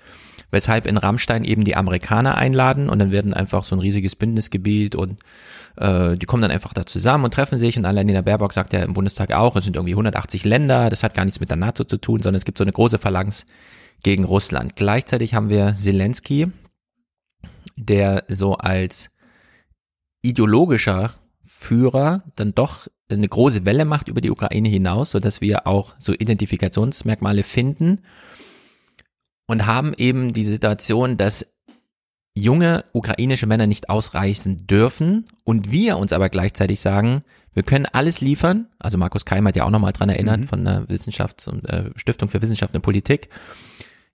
Weshalb 0.50 0.88
in 0.88 0.96
Rammstein 0.96 1.44
eben 1.44 1.62
die 1.62 1.76
Amerikaner 1.76 2.36
einladen 2.36 2.88
und 2.88 2.98
dann 2.98 3.12
werden 3.12 3.32
einfach 3.32 3.62
so 3.62 3.76
ein 3.76 3.80
riesiges 3.80 4.16
Bündnisgebiet 4.16 4.96
und 4.96 5.20
äh, 5.76 6.16
die 6.16 6.26
kommen 6.26 6.42
dann 6.42 6.50
einfach 6.50 6.72
da 6.72 6.86
zusammen 6.86 7.24
und 7.24 7.34
treffen 7.34 7.56
sich 7.56 7.78
und 7.78 7.84
Annalena 7.84 8.22
Baerbock 8.22 8.52
sagt 8.52 8.72
ja 8.72 8.82
im 8.82 8.94
Bundestag 8.94 9.30
auch, 9.32 9.54
es 9.54 9.62
sind 9.62 9.76
irgendwie 9.76 9.92
180 9.92 10.44
Länder, 10.44 10.90
das 10.90 11.04
hat 11.04 11.14
gar 11.14 11.24
nichts 11.24 11.38
mit 11.38 11.50
der 11.50 11.56
NATO 11.56 11.84
zu 11.84 11.98
tun, 11.98 12.20
sondern 12.20 12.38
es 12.38 12.44
gibt 12.44 12.58
so 12.58 12.64
eine 12.64 12.72
große 12.72 12.98
Phalanx 12.98 13.46
gegen 14.02 14.24
Russland. 14.24 14.74
Gleichzeitig 14.74 15.34
haben 15.34 15.50
wir 15.50 15.74
Zelensky, 15.74 16.48
der 17.76 18.24
so 18.26 18.56
als 18.56 19.10
ideologischer 20.22 21.14
Führer 21.60 22.24
dann 22.36 22.54
doch 22.54 22.88
eine 23.10 23.28
große 23.28 23.66
Welle 23.66 23.84
macht 23.84 24.08
über 24.08 24.22
die 24.22 24.30
Ukraine 24.30 24.68
hinaus, 24.70 25.10
so 25.10 25.20
dass 25.20 25.42
wir 25.42 25.66
auch 25.66 25.94
so 25.98 26.14
Identifikationsmerkmale 26.14 27.42
finden 27.42 28.00
und 29.46 29.66
haben 29.66 29.92
eben 29.94 30.32
die 30.32 30.44
Situation, 30.44 31.18
dass 31.18 31.46
junge 32.34 32.84
ukrainische 32.94 33.46
Männer 33.46 33.66
nicht 33.66 33.90
ausreichen 33.90 34.56
dürfen 34.66 35.26
und 35.44 35.70
wir 35.70 35.98
uns 35.98 36.14
aber 36.14 36.30
gleichzeitig 36.30 36.80
sagen, 36.80 37.24
wir 37.52 37.62
können 37.62 37.86
alles 37.86 38.22
liefern. 38.22 38.68
Also 38.78 38.96
Markus 38.96 39.26
Keim 39.26 39.46
hat 39.46 39.56
ja 39.56 39.64
auch 39.64 39.70
nochmal 39.70 39.92
dran 39.92 40.08
erinnert 40.08 40.40
Mhm. 40.40 40.48
von 40.48 40.64
der 40.64 40.88
Wissenschafts- 40.88 41.46
und 41.46 41.68
äh, 41.68 41.90
Stiftung 41.96 42.30
für 42.30 42.40
Wissenschaft 42.40 42.74
und 42.74 42.80
Politik. 42.80 43.28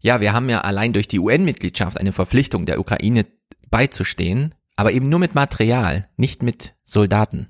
Ja, 0.01 0.21
wir 0.21 0.33
haben 0.33 0.49
ja 0.49 0.63
allein 0.63 0.93
durch 0.93 1.07
die 1.07 1.21
UN-Mitgliedschaft 1.21 1.99
eine 2.01 2.13
Verpflichtung 2.13 2.67
der 2.67 2.81
Ukraine 2.81 3.25
beizustehen, 3.71 4.55
aber 4.77 4.93
eben 4.93 5.09
nur 5.09 5.19
mit 5.19 5.35
Material, 5.35 6.09
nicht 6.17 6.43
mit 6.43 6.75
Soldaten. 6.85 7.49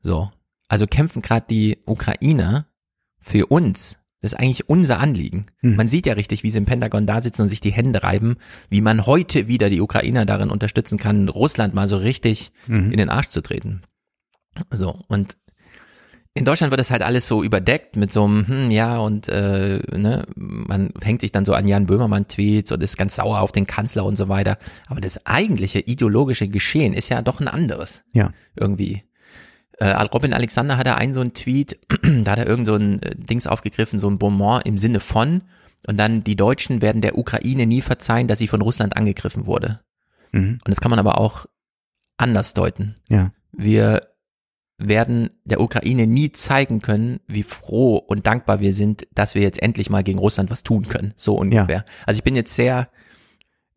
So. 0.00 0.30
Also 0.68 0.86
kämpfen 0.86 1.22
gerade 1.22 1.46
die 1.48 1.78
Ukrainer 1.86 2.66
für 3.18 3.46
uns. 3.46 3.98
Das 4.20 4.32
ist 4.32 4.38
eigentlich 4.38 4.68
unser 4.68 5.00
Anliegen. 5.00 5.46
Mhm. 5.62 5.76
Man 5.76 5.88
sieht 5.88 6.06
ja 6.06 6.14
richtig, 6.14 6.42
wie 6.42 6.50
sie 6.50 6.58
im 6.58 6.64
Pentagon 6.64 7.06
da 7.06 7.20
sitzen 7.20 7.42
und 7.42 7.48
sich 7.48 7.60
die 7.60 7.72
Hände 7.72 8.02
reiben, 8.02 8.36
wie 8.70 8.80
man 8.80 9.06
heute 9.06 9.48
wieder 9.48 9.68
die 9.68 9.80
Ukrainer 9.80 10.24
darin 10.24 10.50
unterstützen 10.50 10.96
kann, 10.98 11.28
Russland 11.28 11.74
mal 11.74 11.88
so 11.88 11.96
richtig 11.96 12.52
Mhm. 12.68 12.92
in 12.92 12.98
den 12.98 13.10
Arsch 13.10 13.28
zu 13.28 13.42
treten. 13.42 13.80
So, 14.70 15.00
und 15.08 15.36
in 16.34 16.46
Deutschland 16.46 16.70
wird 16.70 16.80
das 16.80 16.90
halt 16.90 17.02
alles 17.02 17.26
so 17.26 17.42
überdeckt 17.42 17.96
mit 17.96 18.12
so 18.12 18.24
einem, 18.24 18.46
hm, 18.46 18.70
ja, 18.70 18.98
und 18.98 19.28
äh, 19.28 19.80
ne, 19.94 20.24
man 20.34 20.90
hängt 21.02 21.20
sich 21.20 21.30
dann 21.30 21.44
so 21.44 21.52
an 21.52 21.68
Jan 21.68 21.86
Böhmermann-Tweets 21.86 22.72
und 22.72 22.82
ist 22.82 22.96
ganz 22.96 23.16
sauer 23.16 23.40
auf 23.40 23.52
den 23.52 23.66
Kanzler 23.66 24.04
und 24.04 24.16
so 24.16 24.28
weiter. 24.28 24.56
Aber 24.88 25.02
das 25.02 25.26
eigentliche 25.26 25.80
ideologische 25.80 26.48
Geschehen 26.48 26.94
ist 26.94 27.10
ja 27.10 27.20
doch 27.20 27.40
ein 27.40 27.48
anderes. 27.48 28.04
Ja. 28.12 28.32
Irgendwie. 28.56 29.02
Äh, 29.78 29.90
Robin 29.90 30.32
Alexander 30.32 30.78
hatte 30.78 30.94
einen 30.94 31.12
so 31.12 31.20
einen 31.20 31.34
Tweet, 31.34 31.78
da 32.24 32.32
hat 32.32 32.38
er 32.38 32.46
irgend 32.46 32.66
so 32.66 32.76
ein 32.76 33.02
äh, 33.02 33.14
Dings 33.14 33.46
aufgegriffen, 33.46 33.98
so 33.98 34.08
ein 34.08 34.18
Bonbon 34.18 34.62
im 34.62 34.78
Sinne 34.78 35.00
von, 35.00 35.42
und 35.86 35.96
dann 35.96 36.24
die 36.24 36.36
Deutschen 36.36 36.80
werden 36.80 37.02
der 37.02 37.18
Ukraine 37.18 37.66
nie 37.66 37.80
verzeihen, 37.80 38.28
dass 38.28 38.38
sie 38.38 38.48
von 38.48 38.62
Russland 38.62 38.96
angegriffen 38.96 39.46
wurde. 39.46 39.80
Mhm. 40.32 40.58
Und 40.64 40.68
das 40.68 40.80
kann 40.80 40.90
man 40.90 41.00
aber 41.00 41.18
auch 41.18 41.46
anders 42.16 42.54
deuten. 42.54 42.94
Ja. 43.08 43.32
Wir 43.52 44.00
werden 44.88 45.30
der 45.44 45.60
Ukraine 45.60 46.06
nie 46.06 46.32
zeigen 46.32 46.82
können, 46.82 47.20
wie 47.26 47.42
froh 47.42 47.96
und 47.96 48.26
dankbar 48.26 48.60
wir 48.60 48.74
sind, 48.74 49.06
dass 49.14 49.34
wir 49.34 49.42
jetzt 49.42 49.62
endlich 49.62 49.90
mal 49.90 50.02
gegen 50.02 50.18
Russland 50.18 50.50
was 50.50 50.62
tun 50.62 50.88
können. 50.88 51.12
So 51.16 51.34
ungefähr. 51.34 51.84
Also 52.06 52.18
ich 52.18 52.24
bin 52.24 52.36
jetzt 52.36 52.54
sehr 52.54 52.88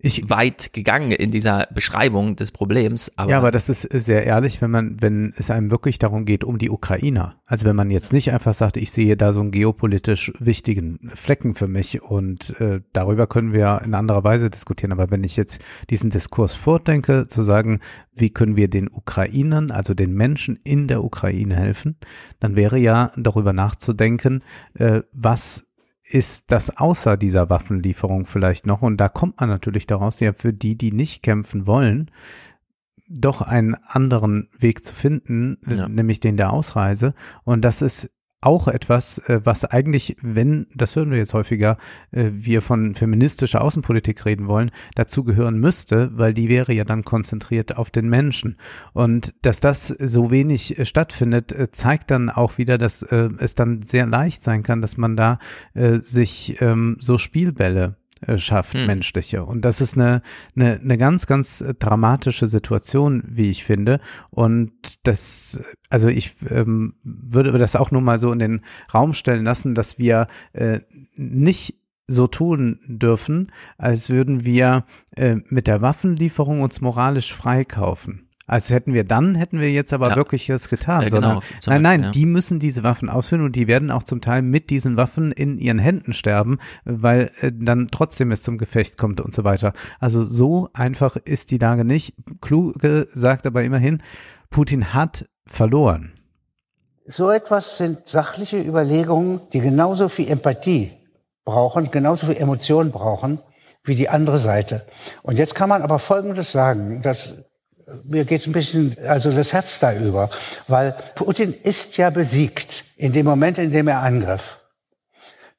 Ich- 0.06 0.30
weit 0.30 0.72
gegangen 0.74 1.12
in 1.12 1.32
dieser 1.32 1.68
Beschreibung 1.74 2.36
des 2.36 2.52
Problems. 2.52 3.12
Aber, 3.16 3.32
ja, 3.32 3.38
aber 3.38 3.52
das 3.52 3.70
ist 3.70 3.82
sehr 3.82 4.26
ehrlich, 4.26 4.62
wenn 4.62 4.72
man, 4.72 5.02
wenn 5.02 5.34
es 5.38 5.50
einem 5.52 5.72
wirklich 5.72 6.00
darum 6.00 6.26
geht, 6.26 6.44
um 6.44 6.58
die 6.58 6.70
Ukrainer. 6.70 7.36
Also 7.46 7.66
wenn 7.66 7.76
man 7.76 7.92
jetzt 7.92 8.14
nicht 8.14 8.32
einfach 8.32 8.54
sagt, 8.54 8.78
ich 8.78 8.92
sehe 8.92 9.18
da 9.18 9.34
so 9.34 9.42
einen 9.42 9.52
geopolitisch 9.52 10.32
wichtigen 10.40 11.12
Flecken 11.14 11.56
für 11.56 11.68
mich 11.68 12.02
und 12.02 12.60
äh, 12.60 12.82
darüber 12.94 13.28
können 13.28 13.54
wir 13.54 13.82
in 13.84 13.94
anderer 13.94 14.24
Weise 14.24 14.50
diskutieren. 14.50 14.92
Aber 14.92 15.12
wenn 15.12 15.24
ich 15.24 15.36
jetzt 15.38 15.60
diesen 15.90 16.10
Diskurs 16.10 16.56
vordenke, 16.56 17.28
zu 17.28 17.44
sagen, 17.44 17.80
wie 18.14 18.30
können 18.30 18.56
wir 18.56 18.70
den 18.70 18.90
Ukrainern, 18.90 19.72
also 19.72 19.94
den 19.94 20.14
Menschen 20.14 20.60
in 20.64 20.88
der 20.88 21.04
Ukraine 21.04 21.56
helfen, 21.56 21.98
dann 22.40 22.56
wäre 22.56 22.78
ja 22.78 23.12
darüber 23.18 23.54
nachzudenken, 23.54 24.42
äh, 24.76 25.02
was 25.12 25.65
ist 26.08 26.46
das 26.52 26.78
außer 26.78 27.18
dieser 27.18 27.50
Waffenlieferung 27.50 28.26
vielleicht 28.26 28.68
noch? 28.68 28.82
Und 28.82 28.98
da 28.98 29.10
kommt 29.10 29.40
man 29.40 29.50
natürlich 29.50 29.88
daraus, 29.88 30.20
ja, 30.20 30.34
für 30.34 30.54
die, 30.54 30.78
die 30.78 30.92
nicht 30.92 31.24
kämpfen 31.24 31.66
wollen, 31.66 32.12
doch 33.08 33.42
einen 33.42 33.76
anderen 33.76 34.50
Weg 34.58 34.86
zu 34.86 34.94
finden, 34.96 35.58
Ja. 35.68 35.88
nämlich 35.88 36.20
den 36.20 36.38
der 36.38 36.54
Ausreise. 36.54 37.14
Und 37.44 37.62
das 37.62 37.82
ist 37.82 38.12
auch 38.46 38.68
etwas, 38.68 39.18
äh, 39.30 39.42
was 39.44 39.66
eigentlich, 39.66 40.18
wenn, 40.22 40.68
das 40.76 40.96
hören 40.96 41.12
wir 41.12 41.18
jetzt 41.18 41.34
häufiger, 41.34 41.78
äh, 42.12 42.30
wir 42.32 42.62
von 42.62 42.96
feministischer 42.96 43.62
Außenpolitik 43.62 44.26
reden 44.26 44.48
wollen, 44.48 44.72
dazu 44.96 45.24
gehören 45.24 45.60
müsste, 45.60 46.12
weil 46.14 46.34
die 46.34 46.50
wäre 46.50 46.74
ja 46.74 46.84
dann 46.84 47.04
konzentriert 47.04 47.78
auf 47.78 47.90
den 47.90 48.10
Menschen. 48.10 48.58
Und 48.94 49.34
dass 49.42 49.60
das 49.60 49.88
so 49.88 50.32
wenig 50.32 50.78
äh, 50.78 50.86
stattfindet, 50.86 51.56
zeigt 51.72 52.12
dann 52.12 52.30
auch 52.30 52.58
wieder, 52.58 52.78
dass 52.78 53.02
es 53.02 53.56
dann 53.56 53.82
sehr 53.84 54.06
leicht 54.06 54.44
sein 54.44 54.64
kann, 54.64 54.82
dass 54.82 54.98
man 54.98 55.16
da 55.16 55.40
sich 55.74 56.62
ähm, 56.62 56.98
so 57.00 57.18
Spielbälle 57.18 57.98
schafft, 58.38 58.74
Hm. 58.74 58.88
menschliche. 58.88 59.44
Und 59.44 59.64
das 59.64 59.82
ist 59.82 59.96
eine, 59.96 60.22
eine, 60.56 60.80
eine 60.80 60.98
ganz, 60.98 61.26
ganz 61.28 61.62
äh, 61.62 61.74
dramatische 61.74 62.48
Situation, 62.48 63.24
wie 63.28 63.50
ich 63.50 63.64
finde. 63.64 64.00
Und 64.30 64.72
das, 65.08 65.60
also 65.90 66.08
ich 66.08 66.36
ähm, 66.50 66.96
würde 67.04 67.58
das 67.58 67.76
auch 67.76 67.92
nur 67.92 68.02
mal 68.02 68.20
so 68.20 68.32
in 68.32 68.40
den 68.40 68.62
Raum 68.94 69.14
stellen 69.14 69.46
lassen, 69.46 69.76
dass 69.76 69.98
wir 69.98 70.28
äh, 70.54 70.80
nicht 71.16 71.76
so 72.08 72.28
tun 72.28 72.80
dürfen, 72.88 73.52
als 73.78 74.10
würden 74.10 74.46
wir 74.46 74.86
äh, 75.16 75.38
mit 75.48 75.68
der 75.68 75.82
Waffenlieferung 75.82 76.62
uns 76.62 76.82
moralisch 76.82 77.34
freikaufen. 77.34 78.25
Als 78.48 78.70
hätten 78.70 78.94
wir 78.94 79.04
dann, 79.04 79.34
hätten 79.34 79.60
wir 79.60 79.72
jetzt 79.72 79.92
aber 79.92 80.10
Ja. 80.10 80.16
wirklich 80.16 80.46
das 80.46 80.70
getan. 80.70 81.02
Ja, 81.02 81.10
sondern, 81.10 81.40
genau, 81.40 81.46
nein, 81.66 81.82
nein, 81.82 82.04
ja. 82.04 82.12
die 82.12 82.26
müssen 82.28 82.60
diese 82.60 82.84
Waffen 82.84 83.10
ausführen 83.10 83.42
und 83.42 83.56
die 83.56 83.68
werden 83.68 83.90
auch 83.90 84.04
zum 84.04 84.22
Teil 84.22 84.44
mit 84.44 84.70
diesen 84.70 84.98
Waffen 84.98 85.32
in 85.32 85.58
ihren 85.58 85.80
Händen 85.80 86.14
sterben, 86.14 86.60
weil 86.84 87.32
äh, 87.42 87.52
dann 87.54 87.88
trotzdem 87.92 88.32
es 88.32 88.44
zum 88.44 88.58
Gefecht 88.60 88.98
kommt 88.98 89.20
und 89.20 89.34
so 89.34 89.44
weiter. 89.44 89.74
Also 90.00 90.24
so 90.24 90.70
einfach 90.74 91.16
ist 91.16 91.50
die 91.50 91.58
Lage 91.58 91.86
nicht. 91.86 92.14
Kluge 92.42 93.08
sagt 93.12 93.48
aber 93.48 93.64
immerhin, 93.64 94.04
Putin 94.52 94.94
hat 94.94 95.28
verloren. 95.48 96.14
So 97.08 97.32
etwas 97.32 97.78
sind 97.78 98.08
sachliche 98.08 98.60
Überlegungen, 98.62 99.40
die 99.54 99.60
genauso 99.60 100.10
viel 100.10 100.30
Empathie 100.30 100.92
brauchen, 101.46 101.90
genauso 101.92 102.28
viel 102.28 102.38
Emotion 102.38 102.92
brauchen 102.92 103.40
wie 103.84 103.96
die 103.96 104.10
andere 104.10 104.40
Seite. 104.40 104.86
Und 105.22 105.38
jetzt 105.38 105.54
kann 105.54 105.70
man 105.70 105.84
aber 105.84 106.00
Folgendes 106.00 106.52
sagen, 106.52 107.02
dass 107.04 107.36
mir 108.04 108.26
geht 108.26 108.48
ein 108.48 108.54
bisschen 108.54 108.96
also 109.08 109.32
das 109.32 109.54
Herz 109.54 109.80
da 109.80 109.94
über, 109.94 110.30
weil 110.68 110.96
Putin 111.16 111.54
ist 111.54 111.98
ja 111.98 112.10
besiegt 112.10 112.84
in 112.98 113.14
dem 113.14 113.26
Moment, 113.26 113.58
in 113.58 113.72
dem 113.72 113.88
er 113.88 114.02
angriff. 114.02 114.60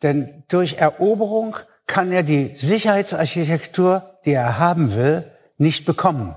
Denn 0.02 0.44
durch 0.48 0.74
Eroberung 0.74 1.56
kann 1.86 2.12
er 2.12 2.22
die 2.22 2.56
Sicherheitsarchitektur, 2.56 4.18
die 4.24 4.32
er 4.32 4.58
haben 4.58 4.94
will, 4.94 5.24
nicht 5.56 5.86
bekommen. 5.86 6.34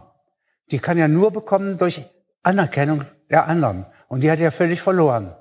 Die 0.72 0.80
kann 0.80 0.98
er 0.98 1.08
nur 1.08 1.32
bekommen 1.32 1.78
durch 1.78 2.04
Anerkennung 2.44 3.04
der 3.30 3.48
anderen. 3.48 3.86
Und 4.08 4.22
die 4.22 4.32
hat 4.32 4.40
er 4.40 4.52
völlig 4.52 4.82
verloren. 4.82 5.36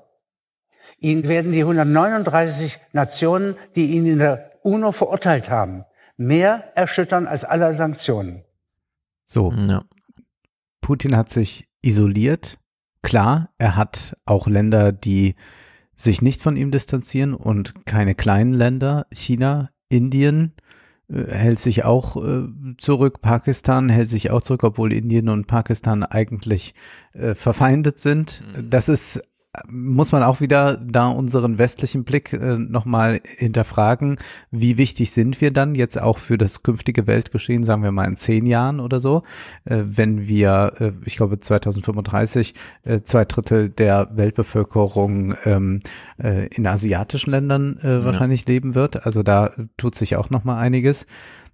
Ihn 0.99 1.27
werden 1.27 1.51
die 1.51 1.61
139 1.61 2.77
Nationen, 2.91 3.55
die 3.75 3.91
ihn 3.91 4.05
in 4.05 4.19
der 4.19 4.51
UNO 4.63 4.91
verurteilt 4.91 5.49
haben, 5.49 5.85
mehr 6.17 6.71
erschüttern 6.75 7.25
als 7.25 7.45
alle 7.45 7.73
Sanktionen. 7.73 8.43
So, 9.25 9.51
Ja. 9.51 9.83
Putin 10.89 11.15
hat 11.15 11.29
sich 11.29 11.67
isoliert. 11.83 12.57
Klar, 13.03 13.51
er 13.59 13.75
hat 13.75 14.17
auch 14.25 14.47
Länder, 14.47 14.91
die 14.91 15.35
sich 15.95 16.23
nicht 16.23 16.41
von 16.41 16.57
ihm 16.57 16.71
distanzieren 16.71 17.35
und 17.35 17.85
keine 17.85 18.15
kleinen 18.15 18.55
Länder. 18.55 19.05
China, 19.13 19.69
Indien 19.89 20.53
äh, 21.07 21.25
hält 21.25 21.59
sich 21.59 21.85
auch 21.85 22.15
äh, 22.15 22.47
zurück. 22.79 23.21
Pakistan 23.21 23.89
hält 23.89 24.09
sich 24.09 24.31
auch 24.31 24.41
zurück, 24.41 24.63
obwohl 24.63 24.91
Indien 24.91 25.29
und 25.29 25.45
Pakistan 25.45 26.01
eigentlich 26.01 26.73
äh, 27.13 27.35
verfeindet 27.35 27.99
sind. 27.99 28.43
Das 28.59 28.89
ist 28.89 29.21
muss 29.67 30.11
man 30.11 30.23
auch 30.23 30.41
wieder 30.41 30.77
da 30.77 31.07
unseren 31.07 31.57
westlichen 31.57 32.03
Blick 32.03 32.33
äh, 32.33 32.57
nochmal 32.57 33.21
hinterfragen, 33.23 34.17
wie 34.51 34.77
wichtig 34.77 35.11
sind 35.11 35.41
wir 35.41 35.51
dann 35.51 35.75
jetzt 35.75 35.99
auch 35.99 36.19
für 36.19 36.37
das 36.37 36.63
künftige 36.63 37.07
Weltgeschehen, 37.07 37.63
sagen 37.63 37.83
wir 37.83 37.91
mal 37.91 38.05
in 38.05 38.17
zehn 38.17 38.45
Jahren 38.45 38.79
oder 38.79 38.99
so, 38.99 39.23
äh, 39.65 39.81
wenn 39.83 40.27
wir, 40.27 40.73
äh, 40.79 40.91
ich 41.05 41.17
glaube 41.17 41.39
2035, 41.39 42.53
äh, 42.83 43.01
zwei 43.03 43.25
Drittel 43.25 43.69
der 43.69 44.09
Weltbevölkerung 44.13 45.35
ähm, 45.45 45.79
äh, 46.21 46.47
in 46.47 46.67
asiatischen 46.67 47.31
Ländern 47.31 47.77
äh, 47.79 48.03
wahrscheinlich 48.05 48.47
leben 48.47 48.75
wird. 48.75 49.05
Also 49.05 49.23
da 49.23 49.51
tut 49.77 49.95
sich 49.95 50.15
auch 50.15 50.29
nochmal 50.29 50.63
einiges. 50.63 51.05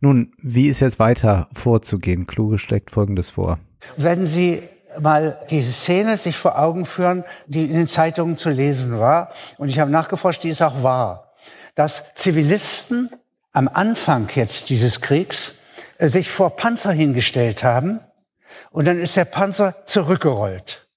Nun, 0.02 0.34
wie 0.42 0.68
ist 0.68 0.82
jetzt 0.82 1.00
weiter 1.00 1.48
vorzugehen? 1.54 2.28
Kluge 2.28 2.58
schlägt 2.58 2.92
Folgendes 2.92 3.30
vor. 3.30 3.60
Wenn 3.98 4.28
Sie 4.28 4.60
mal 5.00 5.40
diese 5.50 5.72
Szene 5.72 6.18
sich 6.18 6.38
vor 6.38 6.60
Augen 6.60 6.86
führen, 6.86 7.24
die 7.48 7.66
in 7.66 7.74
den 7.74 7.88
Zeitungen 7.88 8.38
zu 8.38 8.50
lesen 8.50 9.00
war, 9.00 9.32
und 9.58 9.70
ich 9.70 9.80
habe 9.80 9.92
nachgeforscht, 9.92 10.44
die 10.44 10.50
ist 10.50 10.62
auch 10.62 10.84
wahr, 10.84 11.34
dass 11.76 12.04
Zivilisten 12.16 13.10
am 13.52 13.68
Anfang 13.68 14.30
jetzt 14.36 14.70
dieses 14.70 15.02
Kriegs 15.02 15.56
äh, 15.98 16.10
sich 16.10 16.30
vor 16.30 16.56
Panzer 16.56 16.92
hingestellt 16.92 17.64
haben 17.64 18.00
und 18.72 18.86
dann 18.86 19.00
ist 19.00 19.18
der 19.18 19.26
Panzer 19.26 19.86
zurückgerollt. 19.86 20.88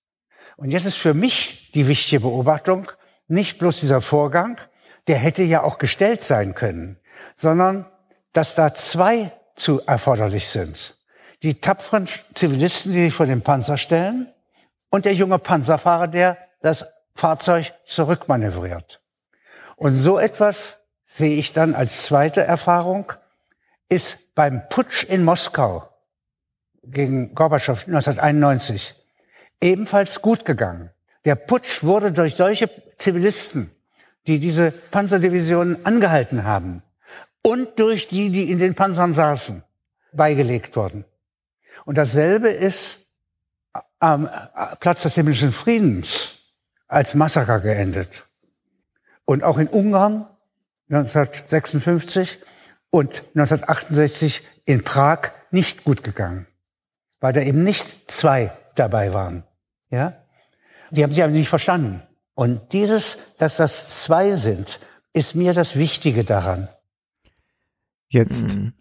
Und 0.56 0.70
jetzt 0.70 0.86
ist 0.86 0.96
für 0.96 1.14
mich 1.14 1.70
die 1.72 1.86
wichtige 1.86 2.20
Beobachtung, 2.20 2.90
nicht 3.28 3.58
bloß 3.58 3.80
dieser 3.80 4.00
Vorgang, 4.00 4.58
der 5.06 5.16
hätte 5.16 5.42
ja 5.42 5.62
auch 5.62 5.78
gestellt 5.78 6.22
sein 6.22 6.54
können, 6.54 6.98
sondern 7.34 7.86
dass 8.32 8.54
da 8.54 8.74
zwei 8.74 9.30
zu 9.54 9.80
erforderlich 9.86 10.48
sind 10.48 10.97
die 11.42 11.60
tapferen 11.60 12.08
Zivilisten, 12.34 12.92
die 12.92 13.04
sich 13.04 13.14
vor 13.14 13.26
den 13.26 13.42
Panzer 13.42 13.76
stellen, 13.76 14.32
und 14.90 15.04
der 15.04 15.14
junge 15.14 15.38
Panzerfahrer, 15.38 16.08
der 16.08 16.38
das 16.62 16.86
Fahrzeug 17.14 17.74
zurückmanövriert. 17.84 19.00
Und 19.76 19.92
so 19.92 20.18
etwas 20.18 20.78
sehe 21.04 21.36
ich 21.36 21.52
dann 21.52 21.74
als 21.74 22.04
zweite 22.04 22.42
Erfahrung, 22.42 23.12
ist 23.88 24.34
beim 24.34 24.68
Putsch 24.68 25.04
in 25.04 25.24
Moskau 25.24 25.88
gegen 26.82 27.34
Gorbatschow 27.34 27.86
1991 27.86 28.94
ebenfalls 29.60 30.22
gut 30.22 30.44
gegangen. 30.44 30.90
Der 31.24 31.34
Putsch 31.34 31.82
wurde 31.82 32.12
durch 32.12 32.36
solche 32.36 32.70
Zivilisten, 32.96 33.70
die 34.26 34.38
diese 34.38 34.70
Panzerdivisionen 34.70 35.84
angehalten 35.84 36.44
haben, 36.44 36.82
und 37.42 37.78
durch 37.78 38.08
die, 38.08 38.30
die 38.30 38.50
in 38.50 38.58
den 38.58 38.74
Panzern 38.74 39.14
saßen, 39.14 39.62
beigelegt 40.12 40.76
worden. 40.76 41.04
Und 41.88 41.96
dasselbe 41.96 42.50
ist 42.50 43.08
am 43.98 44.28
Platz 44.78 45.04
des 45.04 45.14
himmlischen 45.14 45.52
Friedens 45.52 46.34
als 46.86 47.14
Massaker 47.14 47.60
geendet. 47.60 48.26
Und 49.24 49.42
auch 49.42 49.56
in 49.56 49.68
Ungarn 49.68 50.26
1956 50.90 52.40
und 52.90 53.22
1968 53.34 54.46
in 54.66 54.84
Prag 54.84 55.30
nicht 55.50 55.84
gut 55.84 56.04
gegangen, 56.04 56.46
weil 57.20 57.32
da 57.32 57.40
eben 57.40 57.64
nicht 57.64 58.10
zwei 58.10 58.52
dabei 58.74 59.14
waren. 59.14 59.44
Ja, 59.88 60.12
die 60.90 61.02
haben 61.02 61.12
sich 61.12 61.22
aber 61.22 61.32
nicht 61.32 61.48
verstanden. 61.48 62.02
Und 62.34 62.74
dieses, 62.74 63.16
dass 63.38 63.56
das 63.56 64.02
zwei 64.02 64.36
sind, 64.36 64.78
ist 65.14 65.34
mir 65.34 65.54
das 65.54 65.74
Wichtige 65.74 66.24
daran. 66.24 66.68
Jetzt 68.08 68.58
Mhm. 68.58 68.74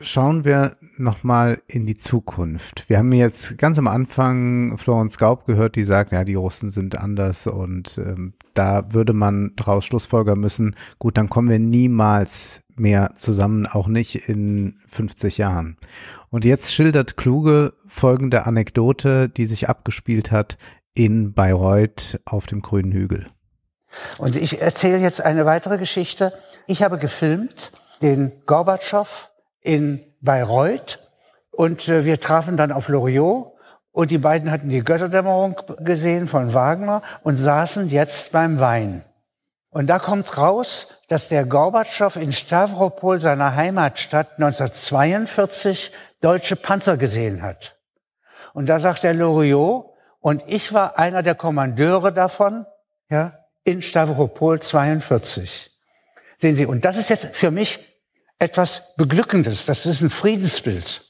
schauen 0.00 0.46
wir 0.46 0.78
nochmal 0.98 1.62
in 1.66 1.86
die 1.86 1.96
Zukunft. 1.96 2.88
Wir 2.88 2.98
haben 2.98 3.12
jetzt 3.12 3.58
ganz 3.58 3.78
am 3.78 3.86
Anfang 3.86 4.78
Florence 4.78 5.18
Gaub 5.18 5.46
gehört, 5.46 5.76
die 5.76 5.84
sagt, 5.84 6.12
ja, 6.12 6.24
die 6.24 6.34
Russen 6.34 6.70
sind 6.70 6.98
anders 6.98 7.46
und 7.46 7.98
ähm, 7.98 8.34
da 8.54 8.92
würde 8.92 9.12
man 9.12 9.52
daraus 9.56 9.84
Schlussfolgern 9.84 10.38
müssen, 10.38 10.76
gut, 10.98 11.16
dann 11.18 11.28
kommen 11.28 11.48
wir 11.48 11.58
niemals 11.58 12.62
mehr 12.74 13.14
zusammen, 13.16 13.66
auch 13.66 13.88
nicht 13.88 14.28
in 14.28 14.78
50 14.88 15.38
Jahren. 15.38 15.76
Und 16.30 16.44
jetzt 16.44 16.72
schildert 16.72 17.16
Kluge 17.16 17.74
folgende 17.86 18.46
Anekdote, 18.46 19.28
die 19.28 19.46
sich 19.46 19.68
abgespielt 19.68 20.30
hat 20.30 20.58
in 20.94 21.32
Bayreuth 21.32 22.20
auf 22.24 22.46
dem 22.46 22.62
grünen 22.62 22.92
Hügel. 22.92 23.26
Und 24.18 24.36
ich 24.36 24.60
erzähle 24.60 24.98
jetzt 24.98 25.20
eine 25.20 25.46
weitere 25.46 25.78
Geschichte. 25.78 26.32
Ich 26.66 26.82
habe 26.82 26.98
gefilmt 26.98 27.72
den 28.02 28.32
Gorbatschow 28.46 29.30
in 29.62 30.00
Bayreuth 30.20 30.98
und 31.50 31.88
äh, 31.88 32.04
wir 32.04 32.20
trafen 32.20 32.56
dann 32.56 32.72
auf 32.72 32.88
Loriot 32.88 33.52
und 33.92 34.10
die 34.10 34.18
beiden 34.18 34.50
hatten 34.50 34.68
die 34.68 34.84
Götterdämmerung 34.84 35.56
gesehen 35.78 36.28
von 36.28 36.52
Wagner 36.52 37.02
und 37.22 37.36
saßen 37.36 37.88
jetzt 37.88 38.32
beim 38.32 38.60
Wein. 38.60 39.04
Und 39.70 39.88
da 39.88 39.98
kommt 39.98 40.36
raus, 40.36 40.88
dass 41.08 41.28
der 41.28 41.44
Gorbatschow 41.44 42.16
in 42.16 42.32
Stavropol, 42.32 43.20
seiner 43.20 43.56
Heimatstadt, 43.56 44.32
1942 44.38 45.92
deutsche 46.20 46.56
Panzer 46.56 46.96
gesehen 46.96 47.42
hat. 47.42 47.76
Und 48.52 48.66
da 48.66 48.80
sagt 48.80 49.02
der 49.02 49.14
Loriot, 49.14 49.90
und 50.20 50.42
ich 50.46 50.72
war 50.72 50.98
einer 50.98 51.22
der 51.22 51.34
Kommandeure 51.34 52.12
davon, 52.12 52.66
ja, 53.08 53.38
in 53.64 53.82
Stavropol 53.82 54.60
42. 54.60 55.70
Sehen 56.38 56.54
Sie, 56.54 56.66
und 56.66 56.84
das 56.84 56.96
ist 56.96 57.10
jetzt 57.10 57.36
für 57.36 57.50
mich 57.50 57.95
etwas 58.38 58.94
Beglückendes. 58.96 59.66
Das 59.66 59.86
ist 59.86 60.00
ein 60.02 60.10
Friedensbild 60.10 61.06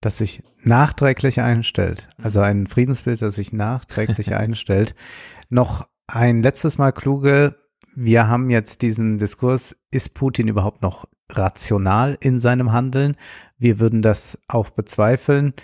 das 0.00 0.18
sich 0.18 0.42
nachträglich 0.62 1.40
einstellt. 1.40 2.06
Also 2.22 2.40
ein 2.40 2.66
Friedensbild, 2.66 3.20
das 3.22 3.34
sich 3.34 3.52
nachträglich 3.52 4.34
einstellt. 4.36 4.94
Noch 5.48 5.88
ein 6.06 6.42
letztes 6.42 6.78
Mal 6.78 6.92
kluge. 6.92 7.56
Wir 7.94 8.28
haben 8.28 8.50
jetzt 8.50 8.82
diesen 8.82 9.18
Diskurs, 9.18 9.76
ist 9.90 10.14
Putin 10.14 10.48
überhaupt 10.48 10.82
noch 10.82 11.06
rational 11.30 12.16
in 12.20 12.38
seinem 12.38 12.72
Handeln? 12.72 13.16
Wir 13.58 13.80
würden 13.80 14.00
das 14.00 14.38
auch 14.48 14.70
bezweifeln. 14.70 15.54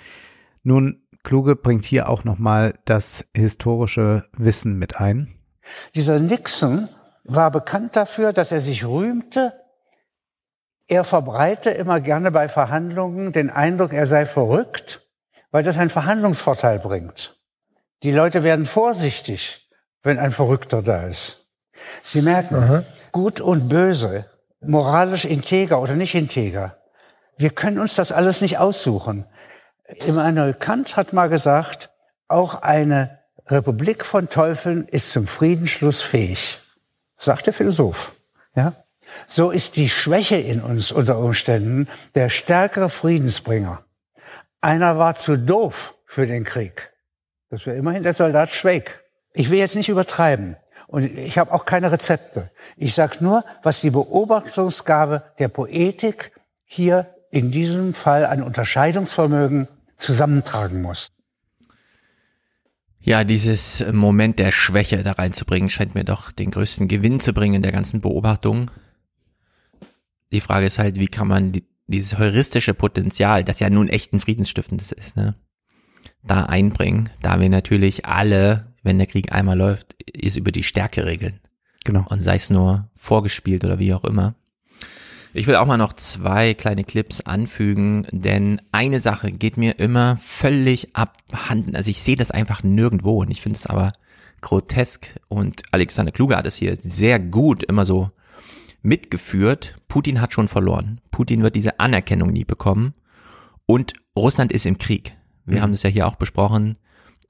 Nun, 0.62 1.02
Kluge 1.22 1.54
bringt 1.54 1.84
hier 1.84 2.08
auch 2.08 2.24
nochmal 2.24 2.78
das 2.84 3.26
historische 3.36 4.24
Wissen 4.36 4.76
mit 4.76 4.96
ein. 5.00 5.28
Dieser 5.94 6.18
Nixon 6.18 6.88
war 7.22 7.52
bekannt 7.52 7.94
dafür, 7.94 8.32
dass 8.32 8.50
er 8.50 8.60
sich 8.60 8.84
rühmte, 8.84 9.52
er 10.92 11.04
verbreite 11.04 11.70
immer 11.70 12.00
gerne 12.00 12.30
bei 12.30 12.50
Verhandlungen 12.50 13.32
den 13.32 13.48
Eindruck, 13.48 13.94
er 13.94 14.06
sei 14.06 14.26
verrückt, 14.26 15.00
weil 15.50 15.62
das 15.62 15.78
einen 15.78 15.88
Verhandlungsvorteil 15.88 16.78
bringt. 16.78 17.40
Die 18.02 18.12
Leute 18.12 18.42
werden 18.42 18.66
vorsichtig, 18.66 19.70
wenn 20.02 20.18
ein 20.18 20.32
Verrückter 20.32 20.82
da 20.82 21.04
ist. 21.04 21.48
Sie 22.02 22.20
merken, 22.20 22.56
Aha. 22.56 22.84
gut 23.10 23.40
und 23.40 23.70
böse, 23.70 24.26
moralisch 24.60 25.24
integer 25.24 25.80
oder 25.80 25.94
nicht 25.94 26.14
integer. 26.14 26.76
Wir 27.38 27.50
können 27.50 27.78
uns 27.78 27.94
das 27.94 28.12
alles 28.12 28.42
nicht 28.42 28.58
aussuchen. 28.58 29.24
Immanuel 30.06 30.52
Kant 30.52 30.96
hat 30.96 31.14
mal 31.14 31.30
gesagt, 31.30 31.90
auch 32.28 32.60
eine 32.60 33.18
Republik 33.46 34.04
von 34.04 34.28
Teufeln 34.28 34.86
ist 34.88 35.10
zum 35.10 35.26
Friedensschluss 35.26 36.02
fähig. 36.02 36.60
Sagt 37.16 37.46
der 37.46 37.54
Philosoph. 37.54 38.14
Ja? 38.54 38.74
So 39.26 39.50
ist 39.50 39.76
die 39.76 39.88
Schwäche 39.88 40.36
in 40.36 40.60
uns 40.60 40.92
unter 40.92 41.18
Umständen 41.18 41.88
der 42.14 42.28
stärkere 42.28 42.88
Friedensbringer. 42.88 43.84
Einer 44.60 44.98
war 44.98 45.14
zu 45.14 45.36
doof 45.36 45.94
für 46.06 46.26
den 46.26 46.44
Krieg. 46.44 46.92
Das 47.50 47.66
war 47.66 47.74
immerhin 47.74 48.02
der 48.02 48.14
Soldat 48.14 48.50
Schweig. 48.50 49.02
Ich 49.34 49.50
will 49.50 49.58
jetzt 49.58 49.76
nicht 49.76 49.88
übertreiben. 49.88 50.56
Und 50.86 51.04
ich 51.04 51.38
habe 51.38 51.52
auch 51.52 51.64
keine 51.64 51.90
Rezepte. 51.90 52.50
Ich 52.76 52.94
sage 52.94 53.16
nur, 53.20 53.44
was 53.62 53.80
die 53.80 53.90
Beobachtungsgabe 53.90 55.22
der 55.38 55.48
Poetik 55.48 56.32
hier 56.64 57.14
in 57.30 57.50
diesem 57.50 57.94
Fall 57.94 58.26
an 58.26 58.42
Unterscheidungsvermögen 58.42 59.68
zusammentragen 59.96 60.82
muss. 60.82 61.08
Ja, 63.00 63.24
dieses 63.24 63.84
Moment 63.90 64.38
der 64.38 64.52
Schwäche 64.52 65.02
da 65.02 65.12
reinzubringen, 65.12 65.70
scheint 65.70 65.94
mir 65.94 66.04
doch 66.04 66.30
den 66.30 66.50
größten 66.50 66.86
Gewinn 66.88 67.20
zu 67.20 67.32
bringen 67.32 67.54
in 67.54 67.62
der 67.62 67.72
ganzen 67.72 68.00
Beobachtung. 68.00 68.70
Die 70.32 70.40
Frage 70.40 70.66
ist 70.66 70.78
halt, 70.78 70.98
wie 70.98 71.08
kann 71.08 71.28
man 71.28 71.52
die, 71.52 71.64
dieses 71.86 72.18
heuristische 72.18 72.74
Potenzial, 72.74 73.44
das 73.44 73.60
ja 73.60 73.70
nun 73.70 73.88
echt 73.88 74.12
ein 74.12 74.20
friedensstiftendes 74.20 74.92
ist, 74.92 75.16
ne, 75.16 75.34
da 76.22 76.44
einbringen, 76.44 77.10
da 77.20 77.40
wir 77.40 77.48
natürlich 77.48 78.06
alle, 78.06 78.74
wenn 78.82 78.98
der 78.98 79.06
Krieg 79.06 79.32
einmal 79.32 79.58
läuft, 79.58 79.94
ist 80.12 80.36
über 80.36 80.52
die 80.52 80.62
Stärke 80.62 81.04
regeln. 81.04 81.40
Genau. 81.84 82.06
Und 82.08 82.20
sei 82.20 82.36
es 82.36 82.50
nur 82.50 82.88
vorgespielt 82.94 83.64
oder 83.64 83.78
wie 83.78 83.94
auch 83.94 84.04
immer. 84.04 84.34
Ich 85.34 85.46
will 85.46 85.56
auch 85.56 85.66
mal 85.66 85.78
noch 85.78 85.94
zwei 85.94 86.52
kleine 86.52 86.84
Clips 86.84 87.22
anfügen, 87.22 88.06
denn 88.10 88.60
eine 88.70 89.00
Sache 89.00 89.32
geht 89.32 89.56
mir 89.56 89.78
immer 89.78 90.18
völlig 90.18 90.94
abhanden. 90.94 91.74
Also 91.74 91.90
ich 91.90 92.02
sehe 92.02 92.16
das 92.16 92.30
einfach 92.30 92.62
nirgendwo 92.62 93.22
und 93.22 93.30
ich 93.30 93.40
finde 93.40 93.56
es 93.56 93.66
aber 93.66 93.92
grotesk 94.42 95.18
und 95.28 95.62
Alexander 95.70 96.12
Kluge 96.12 96.36
hat 96.36 96.46
es 96.46 96.56
hier 96.56 96.76
sehr 96.82 97.18
gut 97.18 97.62
immer 97.62 97.86
so 97.86 98.10
mitgeführt, 98.82 99.76
Putin 99.88 100.20
hat 100.20 100.32
schon 100.32 100.48
verloren. 100.48 101.00
Putin 101.10 101.42
wird 101.42 101.54
diese 101.54 101.80
Anerkennung 101.80 102.30
nie 102.30 102.44
bekommen. 102.44 102.94
Und 103.66 103.94
Russland 104.16 104.52
ist 104.52 104.66
im 104.66 104.78
Krieg. 104.78 105.12
Wir 105.44 105.58
mhm. 105.58 105.62
haben 105.62 105.72
das 105.72 105.82
ja 105.82 105.90
hier 105.90 106.06
auch 106.06 106.16
besprochen. 106.16 106.76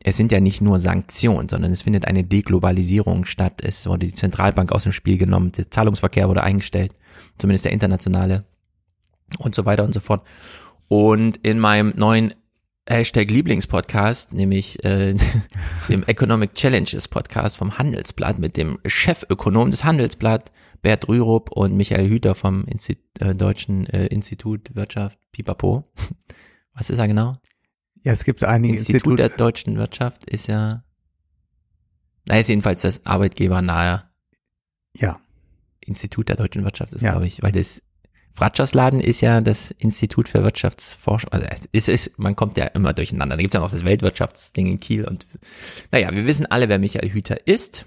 Es 0.04 0.16
sind 0.16 0.32
ja 0.32 0.40
nicht 0.40 0.60
nur 0.60 0.78
Sanktionen, 0.78 1.48
sondern 1.48 1.72
es 1.72 1.82
findet 1.82 2.06
eine 2.06 2.24
Deglobalisierung 2.24 3.24
statt. 3.24 3.60
Es 3.62 3.86
wurde 3.86 4.06
die 4.06 4.14
Zentralbank 4.14 4.72
aus 4.72 4.82
dem 4.82 4.92
Spiel 4.92 5.16
genommen, 5.16 5.52
der 5.52 5.70
Zahlungsverkehr 5.70 6.28
wurde 6.28 6.42
eingestellt, 6.42 6.94
zumindest 7.38 7.66
der 7.66 7.72
internationale 7.72 8.44
und 9.38 9.54
so 9.54 9.64
weiter 9.64 9.84
und 9.84 9.94
so 9.94 10.00
fort. 10.00 10.26
Und 10.88 11.36
in 11.38 11.58
meinem 11.58 11.92
neuen 11.96 12.34
Hashtag 12.88 13.30
Lieblingspodcast, 13.30 14.34
nämlich 14.34 14.84
äh, 14.84 15.14
dem 15.88 16.02
Economic 16.04 16.54
Challenges 16.54 17.06
Podcast 17.06 17.56
vom 17.56 17.78
Handelsblatt 17.78 18.40
mit 18.40 18.56
dem 18.56 18.78
Chefökonom 18.84 19.70
des 19.70 19.84
Handelsblatt, 19.84 20.50
Bert 20.82 21.08
Rürup 21.08 21.52
und 21.52 21.74
Michael 21.76 22.08
Hüter 22.08 22.34
vom 22.34 22.64
Insti 22.64 22.98
äh, 23.20 23.34
Deutschen 23.34 23.86
äh, 23.86 24.06
Institut 24.06 24.74
Wirtschaft 24.74 25.18
Pipapo. 25.30 25.84
Was 26.74 26.90
ist 26.90 26.98
er 26.98 27.06
genau? 27.08 27.34
Ja, 28.02 28.12
es 28.12 28.24
gibt 28.24 28.42
einige 28.42 28.74
Institut 28.74 28.94
Institut 28.94 29.18
der 29.18 29.28
deutschen 29.28 29.76
Wirtschaft 29.76 30.24
ist 30.28 30.48
ja, 30.48 30.82
na 32.26 32.38
ist 32.38 32.48
jedenfalls 32.48 32.82
das 32.82 33.06
Arbeitgeber 33.06 33.62
nahe. 33.62 34.04
Ja. 34.96 35.20
Institut 35.80 36.28
der 36.28 36.36
deutschen 36.36 36.64
Wirtschaft 36.64 36.94
ist, 36.94 37.02
ja. 37.02 37.12
glaube 37.12 37.26
ich, 37.26 37.42
weil 37.42 37.52
das 37.52 37.82
Fratschers-Laden 38.32 39.00
ist 39.00 39.20
ja 39.20 39.40
das 39.40 39.70
Institut 39.72 40.28
für 40.28 40.42
Wirtschaftsforschung. 40.42 41.30
Also 41.32 41.46
es 41.72 41.88
ist, 41.88 42.18
man 42.18 42.34
kommt 42.34 42.56
ja 42.56 42.64
immer 42.66 42.92
durcheinander. 42.92 43.36
Da 43.36 43.42
gibt's 43.42 43.54
ja 43.54 43.60
noch 43.60 43.70
das 43.70 43.84
Weltwirtschaftsding 43.84 44.66
in 44.66 44.80
Kiel 44.80 45.06
und 45.06 45.26
naja, 45.90 46.10
wir 46.12 46.26
wissen 46.26 46.46
alle, 46.46 46.68
wer 46.68 46.78
Michael 46.78 47.10
Hüter 47.10 47.46
ist. 47.46 47.86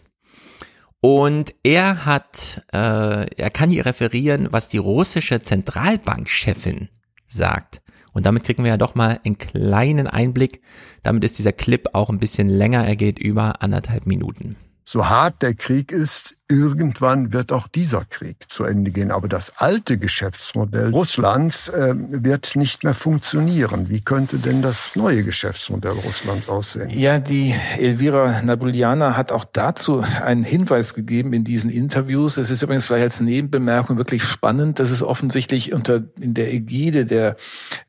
Und 1.08 1.54
er 1.62 2.08
hat, 2.08 2.64
äh, 2.74 3.30
er 3.30 3.52
kann 3.52 3.70
hier 3.70 3.86
referieren, 3.86 4.48
was 4.50 4.70
die 4.70 4.80
russische 4.80 5.40
Zentralbankchefin 5.40 6.90
sagt. 7.28 7.84
Und 8.14 8.26
damit 8.26 8.44
kriegen 8.44 8.64
wir 8.64 8.72
ja 8.72 8.78
doch 8.78 8.96
mal 8.96 9.20
einen 9.24 9.38
kleinen 9.38 10.08
Einblick. 10.08 10.64
Damit 11.04 11.24
ist 11.24 11.38
dieser 11.38 11.52
Clip 11.52 11.90
auch 11.94 12.10
ein 12.10 12.18
bisschen 12.18 12.50
länger. 12.50 12.88
Er 12.88 12.96
geht 12.96 13.20
über 13.20 13.62
anderthalb 13.62 14.08
Minuten. 14.08 14.56
So 14.84 15.08
hart 15.08 15.44
der 15.44 15.54
Krieg 15.54 15.92
ist, 15.92 16.38
irgendwann 16.48 17.34
wird 17.34 17.52
auch 17.52 17.68
dieser 17.68 18.06
Krieg 18.06 18.38
zu 18.50 18.66
Ende 18.66 18.92
gehen. 18.92 19.12
Aber 19.12 19.28
das 19.28 19.54
alte 19.58 19.98
Geschäftsmodell 19.98 20.92
Russlands 20.92 21.70
äh, 21.70 21.96
wird 21.96 22.56
nicht 22.56 22.84
mehr 22.84 22.94
funktionieren. 22.94 23.90
Wie 23.90 24.02
könnte 24.02 24.38
denn 24.38 24.62
das 24.62 24.96
neue 24.96 25.24
Geschäftsmodell 25.24 25.94
Russlands 25.94 26.48
aussehen? 26.48 26.90
Ja, 26.92 27.18
die 27.20 27.56
Elvira 27.80 28.42
Nabuliana 28.44 29.18
hat 29.18 29.32
auch 29.32 29.46
dazu 29.52 30.04
einen 30.24 30.44
Hinweis 30.44 30.94
gegeben 30.94 31.34
in 31.34 31.44
diesen 31.44 31.72
Interviews. 31.72 32.38
Es 32.38 32.52
ist 32.52 32.62
übrigens 32.62 32.86
vielleicht 32.86 33.04
als 33.06 33.22
Nebenbemerkung 33.22 33.98
wirklich 33.98 34.24
spannend, 34.24 34.80
dass 34.80 34.92
es 34.92 35.02
offensichtlich 35.02 35.74
unter 35.74 36.04
in 36.20 36.36
der 36.36 36.54
Ägide 36.54 37.06
der, 37.06 37.38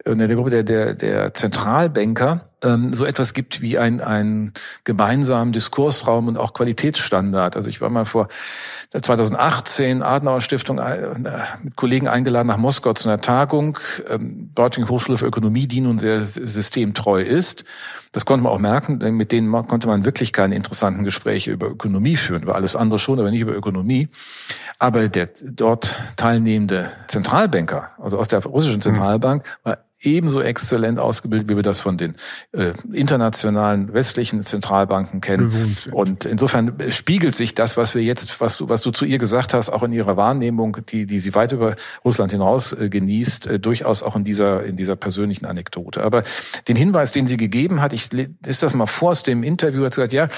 in 0.04 0.18
der 0.18 0.28
Gruppe 0.28 0.50
der, 0.50 0.62
der, 0.62 0.94
der 0.94 1.34
Zentralbanker 1.34 2.48
ähm, 2.64 2.94
so 2.94 3.04
etwas 3.04 3.34
gibt 3.34 3.60
wie 3.60 3.78
ein, 3.78 4.00
ein 4.00 4.52
gemeinsamen 4.84 5.52
Diskursraum 5.52 6.28
und 6.28 6.36
auch 6.36 6.54
Qualitätsstandard. 6.54 7.56
Also 7.56 7.68
ich 7.68 7.80
war 7.80 7.90
mal 7.90 8.04
vor 8.04 8.28
2018 8.90 10.02
Adenauer 10.02 10.40
Stiftung 10.40 10.78
äh, 10.78 11.08
mit 11.62 11.76
Kollegen 11.76 12.08
eingeladen 12.08 12.46
nach 12.46 12.56
Moskau 12.56 12.92
zu 12.92 13.08
einer 13.08 13.20
Tagung, 13.20 13.78
ähm, 14.08 14.50
dortigen 14.54 14.88
Hochschule 14.88 15.18
für 15.18 15.26
Ökonomie, 15.26 15.66
die 15.66 15.80
nun 15.80 15.98
sehr 15.98 16.24
systemtreu 16.24 17.20
ist. 17.22 17.64
Das 18.12 18.24
konnte 18.24 18.44
man 18.44 18.52
auch 18.52 18.58
merken, 18.58 18.98
denn 18.98 19.14
mit 19.14 19.32
denen 19.32 19.52
konnte 19.66 19.86
man 19.86 20.04
wirklich 20.04 20.32
keine 20.32 20.54
interessanten 20.54 21.04
Gespräche 21.04 21.50
über 21.50 21.68
Ökonomie 21.68 22.16
führen, 22.16 22.42
über 22.42 22.54
alles 22.54 22.74
andere 22.74 22.98
schon, 22.98 23.18
aber 23.18 23.30
nicht 23.30 23.40
über 23.40 23.54
Ökonomie. 23.54 24.08
Aber 24.78 25.08
der 25.08 25.28
dort 25.42 25.96
teilnehmende 26.16 26.92
Zentralbanker, 27.08 27.90
also 27.98 28.18
aus 28.18 28.28
der 28.28 28.42
russischen 28.44 28.80
Zentralbank, 28.80 29.44
war 29.64 29.78
ebenso 30.00 30.40
exzellent 30.40 30.98
ausgebildet, 30.98 31.48
wie 31.48 31.56
wir 31.56 31.62
das 31.62 31.80
von 31.80 31.96
den 31.96 32.16
äh, 32.52 32.72
internationalen 32.92 33.92
westlichen 33.92 34.42
Zentralbanken 34.42 35.20
kennen. 35.20 35.76
Und 35.90 36.26
insofern 36.26 36.76
spiegelt 36.90 37.34
sich 37.34 37.54
das, 37.54 37.76
was 37.76 37.94
wir 37.94 38.02
jetzt, 38.02 38.40
was 38.40 38.58
du, 38.58 38.68
was 38.68 38.82
du 38.82 38.90
zu 38.90 39.04
ihr 39.04 39.18
gesagt 39.18 39.54
hast, 39.54 39.70
auch 39.70 39.82
in 39.82 39.92
ihrer 39.92 40.16
Wahrnehmung, 40.16 40.78
die, 40.88 41.06
die 41.06 41.18
sie 41.18 41.34
weit 41.34 41.52
über 41.52 41.76
Russland 42.04 42.32
hinaus 42.32 42.72
äh, 42.72 42.88
genießt, 42.88 43.46
äh, 43.46 43.58
durchaus 43.58 44.02
auch 44.02 44.16
in 44.16 44.24
dieser, 44.24 44.64
in 44.64 44.76
dieser 44.76 44.96
persönlichen 44.96 45.46
Anekdote. 45.46 46.02
Aber 46.02 46.22
den 46.68 46.76
Hinweis, 46.76 47.12
den 47.12 47.26
sie 47.26 47.36
gegeben 47.36 47.80
hat, 47.80 47.92
ich 47.92 48.10
ist 48.46 48.62
das 48.62 48.74
mal 48.74 48.86
vor 48.86 49.10
aus 49.10 49.22
dem 49.22 49.42
Interview, 49.42 49.84
hat 49.84 49.94
sie 49.94 50.00
gesagt, 50.02 50.12
ja, 50.12 50.28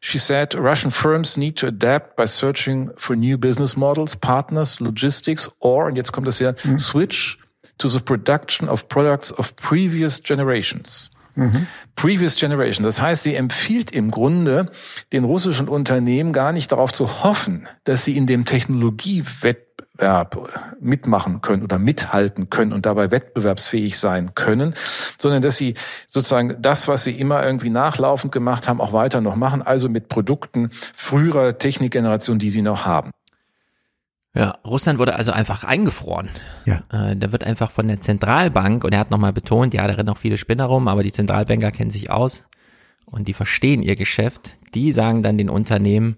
she 0.00 0.18
said, 0.18 0.54
Russian 0.56 0.90
firms 0.90 1.36
need 1.36 1.56
to 1.58 1.66
adapt 1.66 2.16
by 2.16 2.26
searching 2.26 2.90
for 2.96 3.14
new 3.16 3.36
business 3.36 3.76
models, 3.76 4.16
partners, 4.16 4.80
logistics, 4.80 5.50
or, 5.60 5.86
und 5.86 5.96
jetzt 5.96 6.12
kommt 6.12 6.26
das 6.26 6.38
ja, 6.38 6.54
mhm. 6.64 6.78
switch 6.78 7.38
to 7.78 7.88
the 7.88 8.00
production 8.00 8.68
of 8.68 8.88
products 8.88 9.36
of 9.36 9.56
previous 9.56 10.22
generations. 10.22 11.10
Mhm. 11.36 11.66
Previous 11.96 12.36
Generation. 12.36 12.84
Das 12.84 13.00
heißt, 13.00 13.24
sie 13.24 13.34
empfiehlt 13.34 13.90
im 13.90 14.10
Grunde 14.10 14.70
den 15.12 15.24
russischen 15.24 15.68
Unternehmen 15.68 16.32
gar 16.32 16.52
nicht 16.52 16.70
darauf 16.70 16.92
zu 16.92 17.24
hoffen, 17.24 17.66
dass 17.84 18.04
sie 18.04 18.16
in 18.16 18.26
dem 18.26 18.44
Technologiewettbewerb 18.44 20.76
mitmachen 20.80 21.40
können 21.40 21.64
oder 21.64 21.78
mithalten 21.78 22.50
können 22.50 22.72
und 22.72 22.86
dabei 22.86 23.10
wettbewerbsfähig 23.10 23.98
sein 23.98 24.34
können, 24.34 24.74
sondern 25.18 25.42
dass 25.42 25.56
sie 25.56 25.74
sozusagen 26.06 26.56
das, 26.60 26.86
was 26.86 27.04
sie 27.04 27.12
immer 27.12 27.44
irgendwie 27.44 27.70
nachlaufend 27.70 28.32
gemacht 28.32 28.68
haben, 28.68 28.80
auch 28.80 28.92
weiter 28.92 29.20
noch 29.20 29.34
machen, 29.34 29.62
also 29.62 29.88
mit 29.88 30.08
Produkten 30.08 30.70
früherer 30.94 31.58
Technikgeneration, 31.58 32.38
die 32.38 32.50
sie 32.50 32.62
noch 32.62 32.86
haben. 32.86 33.10
Ja, 34.34 34.58
Russland 34.64 34.98
wurde 34.98 35.14
also 35.14 35.30
einfach 35.30 35.62
eingefroren. 35.62 36.28
Ja. 36.64 36.82
Äh, 36.90 37.16
da 37.16 37.30
wird 37.30 37.44
einfach 37.44 37.70
von 37.70 37.86
der 37.86 38.00
Zentralbank, 38.00 38.82
und 38.82 38.92
er 38.92 38.98
hat 38.98 39.10
nochmal 39.10 39.32
betont, 39.32 39.74
ja, 39.74 39.86
da 39.86 39.94
rennen 39.94 40.06
noch 40.06 40.18
viele 40.18 40.38
Spinner 40.38 40.64
rum, 40.64 40.88
aber 40.88 41.04
die 41.04 41.12
Zentralbanker 41.12 41.70
kennen 41.70 41.92
sich 41.92 42.10
aus 42.10 42.44
und 43.06 43.28
die 43.28 43.34
verstehen 43.34 43.82
ihr 43.82 43.94
Geschäft. 43.94 44.56
Die 44.74 44.90
sagen 44.90 45.22
dann 45.22 45.38
den 45.38 45.50
Unternehmen, 45.50 46.16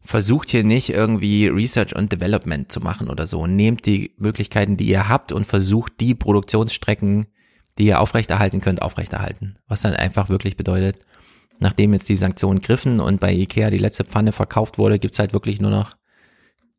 versucht 0.00 0.50
hier 0.50 0.62
nicht 0.62 0.90
irgendwie 0.90 1.48
Research 1.48 1.96
und 1.96 2.12
Development 2.12 2.70
zu 2.70 2.80
machen 2.80 3.10
oder 3.10 3.26
so. 3.26 3.46
Nehmt 3.48 3.84
die 3.84 4.12
Möglichkeiten, 4.16 4.76
die 4.76 4.86
ihr 4.86 5.08
habt 5.08 5.32
und 5.32 5.44
versucht 5.44 5.94
die 5.98 6.14
Produktionsstrecken, 6.14 7.26
die 7.78 7.86
ihr 7.86 8.00
aufrechterhalten 8.00 8.60
könnt, 8.60 8.80
aufrechterhalten. 8.80 9.56
Was 9.66 9.82
dann 9.82 9.94
einfach 9.94 10.28
wirklich 10.28 10.56
bedeutet, 10.56 11.00
nachdem 11.58 11.92
jetzt 11.92 12.08
die 12.08 12.16
Sanktionen 12.16 12.60
griffen 12.60 13.00
und 13.00 13.20
bei 13.20 13.32
Ikea 13.32 13.70
die 13.70 13.78
letzte 13.78 14.04
Pfanne 14.04 14.32
verkauft 14.32 14.78
wurde, 14.78 15.00
gibt's 15.00 15.18
halt 15.18 15.32
wirklich 15.32 15.60
nur 15.60 15.70
noch 15.72 15.96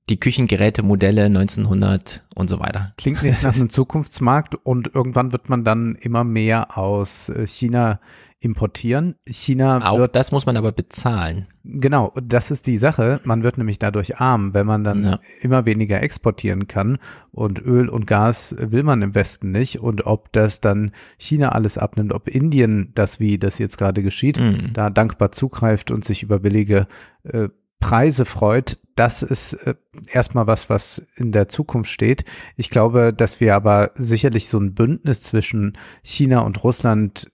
die 0.09 0.19
Küchengerätemodelle 0.19 1.25
1900 1.25 2.23
und 2.35 2.49
so 2.49 2.59
weiter. 2.59 2.93
Klingt 2.97 3.23
nicht 3.23 3.43
nach 3.43 3.55
einem 3.55 3.69
Zukunftsmarkt 3.69 4.55
und 4.55 4.93
irgendwann 4.93 5.31
wird 5.31 5.49
man 5.49 5.63
dann 5.63 5.95
immer 5.95 6.23
mehr 6.23 6.77
aus 6.77 7.29
äh, 7.29 7.45
China 7.47 7.99
importieren. 8.43 9.15
China 9.27 9.87
Auch 9.87 9.99
wird, 9.99 10.15
das 10.15 10.31
muss 10.31 10.47
man 10.47 10.57
aber 10.57 10.71
bezahlen. 10.71 11.45
Genau, 11.63 12.11
das 12.19 12.49
ist 12.49 12.65
die 12.65 12.79
Sache. 12.79 13.19
Man 13.23 13.43
wird 13.43 13.59
nämlich 13.59 13.77
dadurch 13.77 14.17
arm, 14.19 14.55
wenn 14.55 14.65
man 14.65 14.83
dann 14.83 15.03
Ja. 15.03 15.19
immer 15.41 15.65
weniger 15.67 16.01
exportieren 16.01 16.67
kann. 16.67 16.97
Und 17.31 17.59
Öl 17.63 17.87
und 17.87 18.07
Gas 18.07 18.55
will 18.59 18.81
man 18.81 19.03
im 19.03 19.13
Westen 19.13 19.51
nicht. 19.51 19.79
Und 19.79 20.07
ob 20.07 20.31
das 20.31 20.59
dann 20.59 20.91
China 21.19 21.49
alles 21.49 21.77
abnimmt, 21.77 22.13
ob 22.13 22.27
Indien 22.27 22.91
das, 22.95 23.19
wie 23.19 23.37
das 23.37 23.59
jetzt 23.59 23.77
gerade 23.77 24.01
geschieht, 24.01 24.39
Mhm. 24.39 24.73
da 24.73 24.89
dankbar 24.89 25.31
zugreift 25.31 25.91
und 25.91 26.03
sich 26.03 26.23
über 26.23 26.39
billige 26.39 26.87
äh, 27.23 27.49
Preise 27.81 28.23
freut, 28.23 28.79
das 28.95 29.23
ist 29.23 29.53
äh, 29.53 29.75
erstmal 30.07 30.47
was, 30.47 30.69
was 30.69 31.05
in 31.15 31.33
der 31.33 31.49
Zukunft 31.49 31.91
steht. 31.91 32.23
Ich 32.55 32.69
glaube, 32.69 33.13
dass 33.13 33.41
wir 33.41 33.55
aber 33.55 33.91
sicherlich 33.95 34.47
so 34.47 34.57
ein 34.57 34.73
Bündnis 34.73 35.21
zwischen 35.21 35.77
China 36.01 36.39
und 36.39 36.63
Russland 36.63 37.29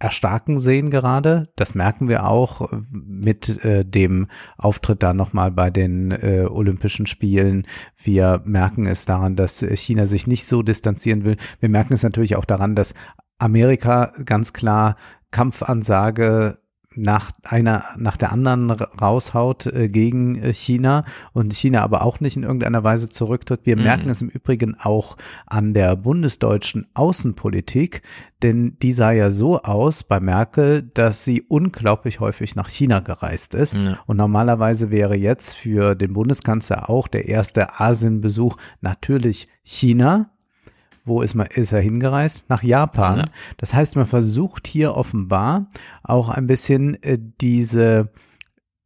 erstarken 0.00 0.58
sehen 0.58 0.90
gerade. 0.90 1.52
Das 1.56 1.74
merken 1.74 2.08
wir 2.08 2.26
auch 2.26 2.72
äh, 2.72 2.76
mit 2.90 3.64
äh, 3.64 3.84
dem 3.84 4.26
Auftritt 4.58 5.02
da 5.02 5.14
nochmal 5.14 5.50
bei 5.50 5.70
den 5.70 6.10
äh, 6.10 6.46
Olympischen 6.50 7.06
Spielen. 7.06 7.66
Wir 7.96 8.42
merken 8.44 8.86
es 8.86 9.04
daran, 9.04 9.36
dass 9.36 9.60
China 9.60 10.06
sich 10.06 10.26
nicht 10.26 10.46
so 10.46 10.62
distanzieren 10.62 11.24
will. 11.24 11.36
Wir 11.60 11.68
merken 11.68 11.92
es 11.92 12.02
natürlich 12.02 12.36
auch 12.36 12.46
daran, 12.46 12.74
dass 12.74 12.94
Amerika 13.38 14.12
ganz 14.24 14.52
klar 14.52 14.96
Kampfansage 15.30 16.58
nach 16.96 17.30
einer 17.44 17.84
nach 17.98 18.16
der 18.16 18.32
anderen 18.32 18.68
ra- 18.70 18.88
raushaut 19.00 19.66
äh, 19.66 19.86
gegen 19.88 20.34
äh, 20.42 20.52
China 20.52 21.04
und 21.32 21.54
China 21.54 21.82
aber 21.82 22.02
auch 22.04 22.18
nicht 22.18 22.36
in 22.36 22.42
irgendeiner 22.42 22.82
Weise 22.82 23.08
zurücktritt. 23.08 23.60
Wir 23.64 23.76
Mhm. 23.76 23.82
merken 23.84 24.10
es 24.10 24.22
im 24.22 24.28
Übrigen 24.28 24.74
auch 24.80 25.16
an 25.46 25.72
der 25.72 25.94
bundesdeutschen 25.94 26.88
Außenpolitik, 26.94 28.02
denn 28.42 28.76
die 28.82 28.90
sah 28.92 29.12
ja 29.12 29.30
so 29.30 29.62
aus 29.62 30.02
bei 30.02 30.18
Merkel, 30.18 30.82
dass 30.94 31.24
sie 31.24 31.42
unglaublich 31.42 32.18
häufig 32.18 32.56
nach 32.56 32.68
China 32.68 32.98
gereist 33.00 33.54
ist. 33.54 33.74
Ja. 33.74 33.98
Und 34.06 34.16
normalerweise 34.16 34.90
wäre 34.90 35.16
jetzt 35.16 35.54
für 35.54 35.94
den 35.94 36.12
Bundeskanzler 36.12 36.90
auch 36.90 37.06
der 37.06 37.28
erste 37.28 37.78
Asienbesuch 37.78 38.56
natürlich 38.80 39.46
China. 39.62 40.30
Wo 41.10 41.22
ist, 41.22 41.34
man, 41.34 41.48
ist 41.48 41.72
er 41.72 41.80
hingereist? 41.80 42.48
Nach 42.48 42.62
Japan. 42.62 43.18
Ja. 43.18 43.24
Das 43.56 43.74
heißt, 43.74 43.96
man 43.96 44.06
versucht 44.06 44.68
hier 44.68 44.94
offenbar 44.94 45.66
auch 46.04 46.28
ein 46.28 46.46
bisschen 46.46 47.02
äh, 47.02 47.18
diese 47.40 48.12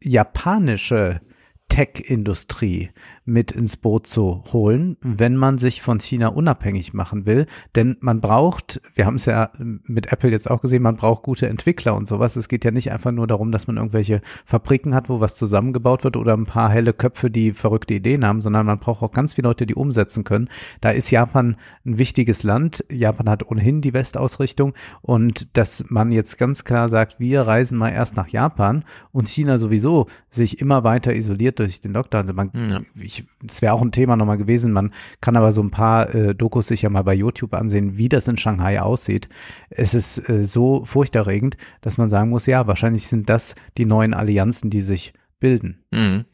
japanische 0.02 1.20
Tech-Industrie 1.68 2.92
mit 3.26 3.52
ins 3.52 3.76
Boot 3.76 4.06
zu 4.06 4.44
holen, 4.52 4.96
wenn 5.00 5.36
man 5.36 5.58
sich 5.58 5.80
von 5.82 5.98
China 6.00 6.28
unabhängig 6.28 6.92
machen 6.92 7.26
will. 7.26 7.46
Denn 7.74 7.96
man 8.00 8.20
braucht, 8.20 8.80
wir 8.94 9.06
haben 9.06 9.14
es 9.16 9.24
ja 9.24 9.50
mit 9.58 10.12
Apple 10.12 10.30
jetzt 10.30 10.50
auch 10.50 10.60
gesehen, 10.60 10.82
man 10.82 10.96
braucht 10.96 11.22
gute 11.22 11.46
Entwickler 11.48 11.94
und 11.94 12.06
sowas. 12.06 12.36
Es 12.36 12.48
geht 12.48 12.64
ja 12.64 12.70
nicht 12.70 12.92
einfach 12.92 13.12
nur 13.12 13.26
darum, 13.26 13.50
dass 13.52 13.66
man 13.66 13.76
irgendwelche 13.76 14.20
Fabriken 14.44 14.94
hat, 14.94 15.08
wo 15.08 15.20
was 15.20 15.36
zusammengebaut 15.36 16.04
wird 16.04 16.16
oder 16.16 16.34
ein 16.36 16.44
paar 16.44 16.68
helle 16.70 16.92
Köpfe, 16.92 17.30
die 17.30 17.52
verrückte 17.52 17.94
Ideen 17.94 18.24
haben, 18.26 18.42
sondern 18.42 18.66
man 18.66 18.78
braucht 18.78 19.02
auch 19.02 19.12
ganz 19.12 19.34
viele 19.34 19.48
Leute, 19.48 19.64
die 19.66 19.74
umsetzen 19.74 20.24
können. 20.24 20.48
Da 20.80 20.90
ist 20.90 21.10
Japan 21.10 21.56
ein 21.86 21.98
wichtiges 21.98 22.42
Land. 22.42 22.84
Japan 22.90 23.30
hat 23.30 23.50
ohnehin 23.50 23.80
die 23.80 23.94
Westausrichtung 23.94 24.74
und 25.00 25.56
dass 25.56 25.84
man 25.88 26.12
jetzt 26.12 26.36
ganz 26.36 26.64
klar 26.64 26.88
sagt, 26.88 27.20
wir 27.20 27.42
reisen 27.42 27.78
mal 27.78 27.90
erst 27.90 28.16
nach 28.16 28.28
Japan 28.28 28.84
und 29.12 29.28
China 29.28 29.58
sowieso 29.58 30.06
sich 30.30 30.60
immer 30.60 30.84
weiter 30.84 31.14
isoliert 31.14 31.58
durch 31.58 31.80
den 31.80 31.92
Lockdown. 31.92 32.22
Also 32.22 32.34
man, 32.34 32.50
Ja. 32.54 32.80
ich, 33.00 33.13
es 33.46 33.62
wäre 33.62 33.72
auch 33.72 33.82
ein 33.82 33.92
Thema 33.92 34.16
nochmal 34.16 34.38
gewesen. 34.38 34.72
Man 34.72 34.92
kann 35.20 35.36
aber 35.36 35.52
so 35.52 35.62
ein 35.62 35.70
paar 35.70 36.14
äh, 36.14 36.34
Dokus 36.34 36.68
sich 36.68 36.82
ja 36.82 36.90
mal 36.90 37.02
bei 37.02 37.14
YouTube 37.14 37.54
ansehen, 37.54 37.96
wie 37.96 38.08
das 38.08 38.28
in 38.28 38.36
Shanghai 38.36 38.80
aussieht. 38.80 39.28
Es 39.70 39.94
ist 39.94 40.28
äh, 40.28 40.44
so 40.44 40.84
furchterregend, 40.84 41.56
dass 41.80 41.98
man 41.98 42.08
sagen 42.08 42.30
muss, 42.30 42.46
ja, 42.46 42.66
wahrscheinlich 42.66 43.06
sind 43.06 43.28
das 43.28 43.54
die 43.78 43.84
neuen 43.84 44.14
Allianzen, 44.14 44.70
die 44.70 44.80
sich 44.80 45.12
bilden. 45.38 45.84
Mhm. 45.90 46.24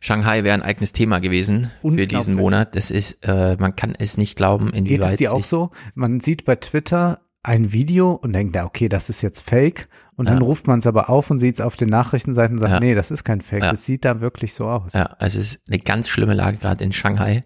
Shanghai 0.00 0.44
wäre 0.44 0.54
ein 0.54 0.62
eigenes 0.62 0.92
Thema 0.92 1.18
gewesen 1.18 1.70
für 1.82 2.06
diesen 2.06 2.34
Monat. 2.34 2.76
Das 2.76 2.90
ist, 2.90 3.18
äh, 3.22 3.56
man 3.58 3.74
kann 3.74 3.94
es 3.98 4.16
nicht 4.16 4.36
glauben, 4.36 4.66
Geht 4.66 4.76
inwieweit 4.76 5.12
es 5.12 5.16
dir 5.16 5.32
auch 5.32 5.44
so? 5.44 5.70
Man 5.94 6.20
sieht 6.20 6.44
bei 6.44 6.56
Twitter 6.56 7.20
ein 7.42 7.72
Video 7.72 8.12
und 8.12 8.32
denkt, 8.32 8.54
ja, 8.54 8.64
okay, 8.64 8.88
das 8.88 9.08
ist 9.08 9.22
jetzt 9.22 9.40
Fake. 9.40 9.88
Und 10.18 10.26
dann 10.28 10.38
Ja. 10.38 10.42
ruft 10.44 10.66
man 10.66 10.80
es 10.80 10.86
aber 10.88 11.08
auf 11.10 11.30
und 11.30 11.38
sieht 11.38 11.54
es 11.54 11.60
auf 11.60 11.76
den 11.76 11.88
Nachrichtenseiten 11.88 12.56
und 12.56 12.60
sagt, 12.60 12.72
Ja. 12.74 12.80
nee, 12.80 12.94
das 12.94 13.10
ist 13.12 13.22
kein 13.24 13.40
Fake. 13.40 13.62
Ja. 13.62 13.70
Das 13.70 13.86
sieht 13.86 14.04
da 14.04 14.20
wirklich 14.20 14.52
so 14.52 14.66
aus. 14.68 14.92
Ja, 14.92 15.16
es 15.20 15.36
ist 15.36 15.60
eine 15.68 15.78
ganz 15.78 16.08
schlimme 16.08 16.34
Lage 16.34 16.58
gerade 16.58 16.82
in 16.82 16.92
Shanghai. 16.92 17.42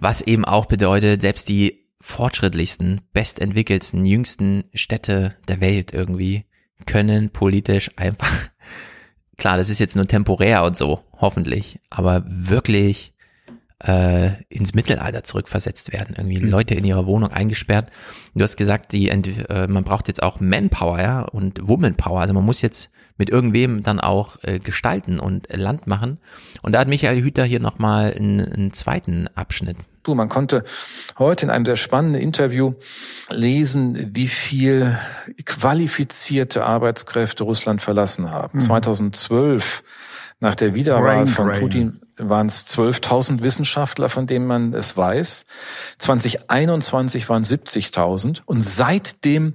Was 0.00 0.20
eben 0.20 0.44
auch 0.44 0.66
bedeutet, 0.66 1.22
selbst 1.22 1.48
die 1.48 1.86
fortschrittlichsten, 2.00 3.00
bestentwickelsten, 3.12 4.04
jüngsten 4.04 4.64
Städte 4.74 5.36
der 5.46 5.60
Welt 5.60 5.92
irgendwie 5.94 6.44
können 6.86 7.30
politisch 7.30 7.90
einfach, 7.96 8.28
klar, 9.38 9.56
das 9.56 9.70
ist 9.70 9.78
jetzt 9.78 9.94
nur 9.94 10.06
temporär 10.08 10.64
und 10.64 10.76
so, 10.76 11.04
hoffentlich, 11.20 11.78
aber 11.90 12.24
wirklich 12.26 13.11
äh, 13.84 14.30
ins 14.48 14.74
Mittelalter 14.74 15.24
zurückversetzt 15.24 15.92
werden. 15.92 16.14
Irgendwie 16.16 16.42
Mhm. 16.42 16.50
Leute 16.50 16.74
in 16.74 16.84
ihrer 16.84 17.06
Wohnung 17.06 17.30
eingesperrt. 17.30 17.88
Du 18.34 18.42
hast 18.42 18.56
gesagt, 18.56 18.92
die, 18.92 19.08
äh, 19.08 19.66
man 19.68 19.84
braucht 19.84 20.08
jetzt 20.08 20.22
auch 20.22 20.40
Manpower 20.40 21.00
ja, 21.00 21.20
und 21.22 21.66
Womanpower. 21.66 22.20
Also 22.20 22.34
man 22.34 22.44
muss 22.44 22.62
jetzt 22.62 22.90
mit 23.18 23.30
irgendwem 23.30 23.82
dann 23.82 24.00
auch 24.00 24.36
äh, 24.42 24.58
gestalten 24.58 25.20
und 25.20 25.46
Land 25.52 25.86
machen. 25.86 26.18
Und 26.62 26.72
da 26.72 26.80
hat 26.80 26.88
Michael 26.88 27.22
Hüter 27.22 27.44
hier 27.44 27.60
nochmal 27.60 28.14
einen, 28.14 28.40
einen 28.40 28.72
zweiten 28.72 29.28
Abschnitt. 29.34 29.76
Du, 30.02 30.14
man 30.14 30.28
konnte 30.28 30.64
heute 31.18 31.46
in 31.46 31.50
einem 31.50 31.64
sehr 31.64 31.76
spannenden 31.76 32.20
Interview 32.20 32.74
lesen, 33.30 34.10
wie 34.14 34.26
viel 34.26 34.98
qualifizierte 35.44 36.64
Arbeitskräfte 36.64 37.44
Russland 37.44 37.82
verlassen 37.82 38.30
haben. 38.30 38.58
Mhm. 38.58 38.62
2012 38.62 39.84
nach 40.40 40.56
der 40.56 40.74
Wiederwahl 40.74 41.18
Brain 41.18 41.26
von 41.28 41.48
drain. 41.48 41.60
Putin 41.60 42.00
waren 42.28 42.46
es 42.46 42.66
12.000 42.66 43.40
Wissenschaftler, 43.42 44.08
von 44.08 44.26
denen 44.26 44.46
man 44.46 44.74
es 44.74 44.96
weiß. 44.96 45.46
2021 45.98 47.28
waren 47.28 47.42
70.000 47.42 48.42
und 48.44 48.62
seit 48.62 49.24
dem 49.24 49.54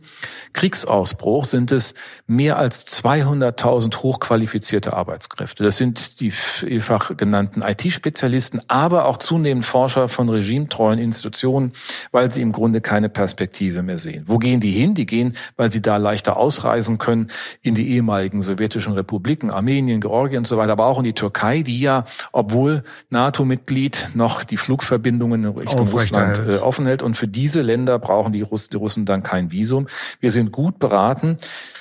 Kriegsausbruch 0.54 1.46
sind 1.46 1.72
es 1.72 1.94
mehr 2.26 2.58
als 2.58 2.88
200.000 3.04 3.98
hochqualifizierte 3.98 4.94
Arbeitskräfte. 4.94 5.64
Das 5.64 5.78
sind 5.78 6.20
die 6.20 6.32
vielfach 6.32 7.16
genannten 7.16 7.62
IT-Spezialisten, 7.62 8.62
aber 8.68 9.06
auch 9.06 9.18
zunehmend 9.18 9.66
Forscher 9.66 10.10
von 10.10 10.30
regimetreuen 10.30 11.00
Institutionen, 11.00 11.72
weil 12.12 12.32
sie 12.32 12.42
im 12.42 12.52
Grunde 12.52 12.82
keine 12.82 13.10
Perspektive 13.10 13.84
mehr 13.84 14.00
sehen. 14.00 14.24
Wo 14.28 14.38
gehen 14.38 14.60
die 14.60 14.72
hin? 14.72 14.94
Die 14.94 15.06
gehen, 15.06 15.36
weil 15.56 15.72
sie 15.72 15.82
da 15.82 15.98
leichter 15.98 16.38
ausreisen 16.38 16.98
können 16.98 17.28
in 17.62 17.76
die 17.76 17.90
ehemaligen 17.90 18.42
sowjetischen 18.42 18.94
Republiken, 18.94 19.52
Armenien, 19.52 20.02
Georgien 20.02 20.40
und 20.40 20.48
so 20.48 20.58
weiter, 20.58 20.74
aber 20.74 20.86
auch 20.86 20.98
in 20.98 21.04
die 21.04 21.14
Türkei, 21.14 21.62
die 21.62 21.80
ja, 21.80 22.06
obwohl 22.32 22.57
sowohl 22.58 22.84
NATO-Mitglied 23.10 24.10
noch 24.16 24.44
die 24.44 24.58
Flugverbindungen 24.58 25.44
in 25.44 25.52
Richtung 25.52 25.88
Russland 25.88 26.40
äh, 26.40 26.58
offen 26.58 26.86
hält. 26.86 27.02
Und 27.02 27.16
für 27.16 27.28
diese 27.28 27.62
Länder 27.62 28.00
brauchen 28.00 28.34
die, 28.34 28.42
Russ 28.42 28.70
die 28.70 28.78
Russen 28.78 29.06
dann 29.06 29.24
kein 29.24 29.52
Visum. 29.52 29.88
Wir 30.20 30.32
sind 30.32 30.52
gut 30.52 30.80
beraten, 30.80 31.38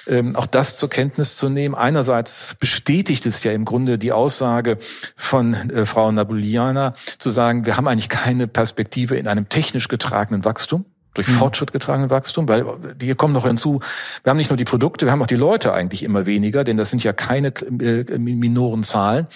ähm, 0.07 0.37
auch 0.37 0.47
das 0.47 0.77
zur 0.77 0.91
Kenntnis 0.91 1.37
zu 1.37 1.49
nehmen. 1.49 1.75
Einerseits 1.75 2.57
bestätigt 2.57 3.25
es 3.27 3.43
ja 3.43 3.53
im 3.53 3.65
Grunde 3.65 3.99
die 3.99 4.13
Aussage 4.13 4.79
von 5.17 5.55
äh, 5.55 5.87
Frau 5.87 6.13
Nabuliana 6.13 6.95
zu 7.19 7.31
sagen, 7.31 7.65
wir 7.65 7.77
haben 7.77 7.89
eigentlich 7.89 8.11
keine 8.11 8.47
Perspektive 8.47 9.17
in 9.17 9.27
einem 9.27 9.49
technisch 9.49 9.89
getragenen 9.89 10.45
Wachstum 10.45 10.85
durch 11.15 11.29
mhm. 11.29 11.33
Fortschritt 11.33 11.73
getragenen 11.73 12.11
Wachstum, 12.11 12.47
weil 12.47 12.67
hier 13.01 13.15
kommen 13.15 13.33
noch 13.33 13.47
hinzu, 13.47 13.81
wir 14.23 14.31
haben 14.31 14.37
nicht 14.37 14.51
nur 14.51 14.59
die 14.59 14.65
Produkte, 14.65 15.07
wir 15.07 15.13
haben 15.13 15.23
auch 15.23 15.27
die 15.27 15.35
Leute 15.35 15.73
eigentlich 15.73 16.03
immer 16.03 16.27
weniger, 16.27 16.63
denn 16.63 16.77
das 16.77 16.91
sind 16.91 17.03
ja 17.03 17.15
keine 17.15 17.49
äh, 17.49 18.19
minoren 18.19 18.83
Zahlen. 18.83 19.27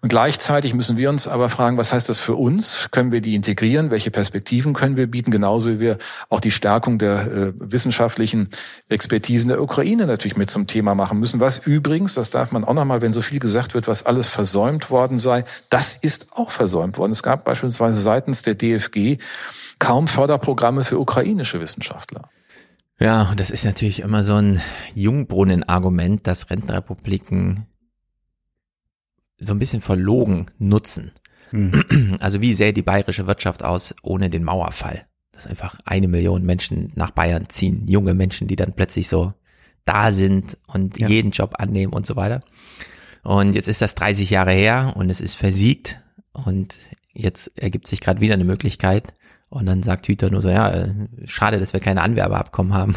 Und 0.00 0.10
gleichzeitig 0.10 0.74
müssen 0.74 0.96
wir 0.96 1.10
uns 1.10 1.26
aber 1.26 1.48
fragen, 1.48 1.76
was 1.76 1.92
heißt 1.92 2.08
das 2.08 2.20
für 2.20 2.36
uns? 2.36 2.88
Können 2.92 3.10
wir 3.10 3.20
die 3.20 3.34
integrieren? 3.34 3.90
Welche 3.90 4.12
Perspektiven 4.12 4.72
können 4.72 4.96
wir 4.96 5.08
bieten? 5.08 5.30
Genauso 5.30 5.70
wie 5.70 5.80
wir 5.80 5.98
auch 6.28 6.40
die 6.40 6.52
Stärkung 6.52 6.98
der 6.98 7.20
äh, 7.20 7.52
wissenschaftlichen 7.58 8.50
Expertisen 8.88 9.48
der 9.48 9.60
Ukraine 9.60 10.06
natürlich 10.06 10.36
mit 10.36 10.50
zum 10.50 10.68
Thema 10.68 10.94
machen 10.94 11.18
müssen. 11.18 11.40
Was 11.40 11.58
übrigens, 11.58 12.14
das 12.14 12.30
darf 12.30 12.52
man 12.52 12.64
auch 12.64 12.74
nochmal, 12.74 13.00
wenn 13.00 13.12
so 13.12 13.22
viel 13.22 13.40
gesagt 13.40 13.74
wird, 13.74 13.88
was 13.88 14.06
alles 14.06 14.28
versäumt 14.28 14.90
worden 14.90 15.18
sei, 15.18 15.44
das 15.68 15.96
ist 15.96 16.28
auch 16.32 16.52
versäumt 16.52 16.96
worden. 16.96 17.12
Es 17.12 17.24
gab 17.24 17.44
beispielsweise 17.44 18.00
seitens 18.00 18.42
der 18.42 18.54
DFG 18.54 19.18
kaum 19.80 20.06
Förderprogramme 20.06 20.84
für 20.84 20.98
ukrainische 20.98 21.60
Wissenschaftler. 21.60 22.28
Ja, 23.00 23.28
und 23.30 23.38
das 23.38 23.50
ist 23.50 23.64
natürlich 23.64 24.00
immer 24.00 24.24
so 24.24 24.34
ein 24.34 24.60
Jungbrunnen-Argument, 24.94 26.26
dass 26.26 26.50
Rentenrepubliken 26.50 27.66
so 29.38 29.52
ein 29.52 29.58
bisschen 29.58 29.80
verlogen 29.80 30.46
nutzen. 30.58 31.12
Mhm. 31.52 32.16
Also 32.20 32.40
wie 32.40 32.52
sähe 32.52 32.72
die 32.72 32.82
bayerische 32.82 33.26
Wirtschaft 33.26 33.62
aus 33.62 33.94
ohne 34.02 34.30
den 34.30 34.44
Mauerfall? 34.44 35.06
Dass 35.32 35.46
einfach 35.46 35.78
eine 35.84 36.08
Million 36.08 36.44
Menschen 36.44 36.92
nach 36.94 37.12
Bayern 37.12 37.48
ziehen, 37.48 37.86
junge 37.86 38.14
Menschen, 38.14 38.48
die 38.48 38.56
dann 38.56 38.72
plötzlich 38.74 39.08
so 39.08 39.34
da 39.84 40.12
sind 40.12 40.58
und 40.66 40.98
ja. 40.98 41.08
jeden 41.08 41.30
Job 41.30 41.54
annehmen 41.58 41.92
und 41.92 42.06
so 42.06 42.16
weiter. 42.16 42.40
Und 43.22 43.54
jetzt 43.54 43.68
ist 43.68 43.80
das 43.80 43.94
30 43.94 44.30
Jahre 44.30 44.52
her 44.52 44.94
und 44.96 45.10
es 45.10 45.20
ist 45.20 45.34
versiegt 45.34 46.02
und 46.32 46.78
jetzt 47.12 47.52
ergibt 47.56 47.86
sich 47.86 48.00
gerade 48.00 48.20
wieder 48.20 48.34
eine 48.34 48.44
Möglichkeit 48.44 49.14
und 49.48 49.66
dann 49.66 49.82
sagt 49.82 50.06
Hüter 50.06 50.30
nur 50.30 50.42
so, 50.42 50.50
ja, 50.50 50.70
äh, 50.70 50.94
schade, 51.24 51.58
dass 51.58 51.72
wir 51.72 51.80
keine 51.80 52.02
Anwerbeabkommen 52.02 52.74
haben. 52.74 52.94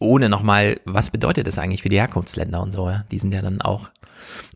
Ohne 0.00 0.28
nochmal, 0.28 0.80
was 0.86 1.10
bedeutet 1.10 1.46
das 1.46 1.58
eigentlich 1.58 1.82
für 1.82 1.90
die 1.90 2.00
Herkunftsländer 2.00 2.60
und 2.62 2.72
so, 2.72 2.88
ja? 2.88 3.04
Die 3.10 3.18
sind 3.18 3.32
ja 3.32 3.42
dann 3.42 3.60
auch 3.60 3.90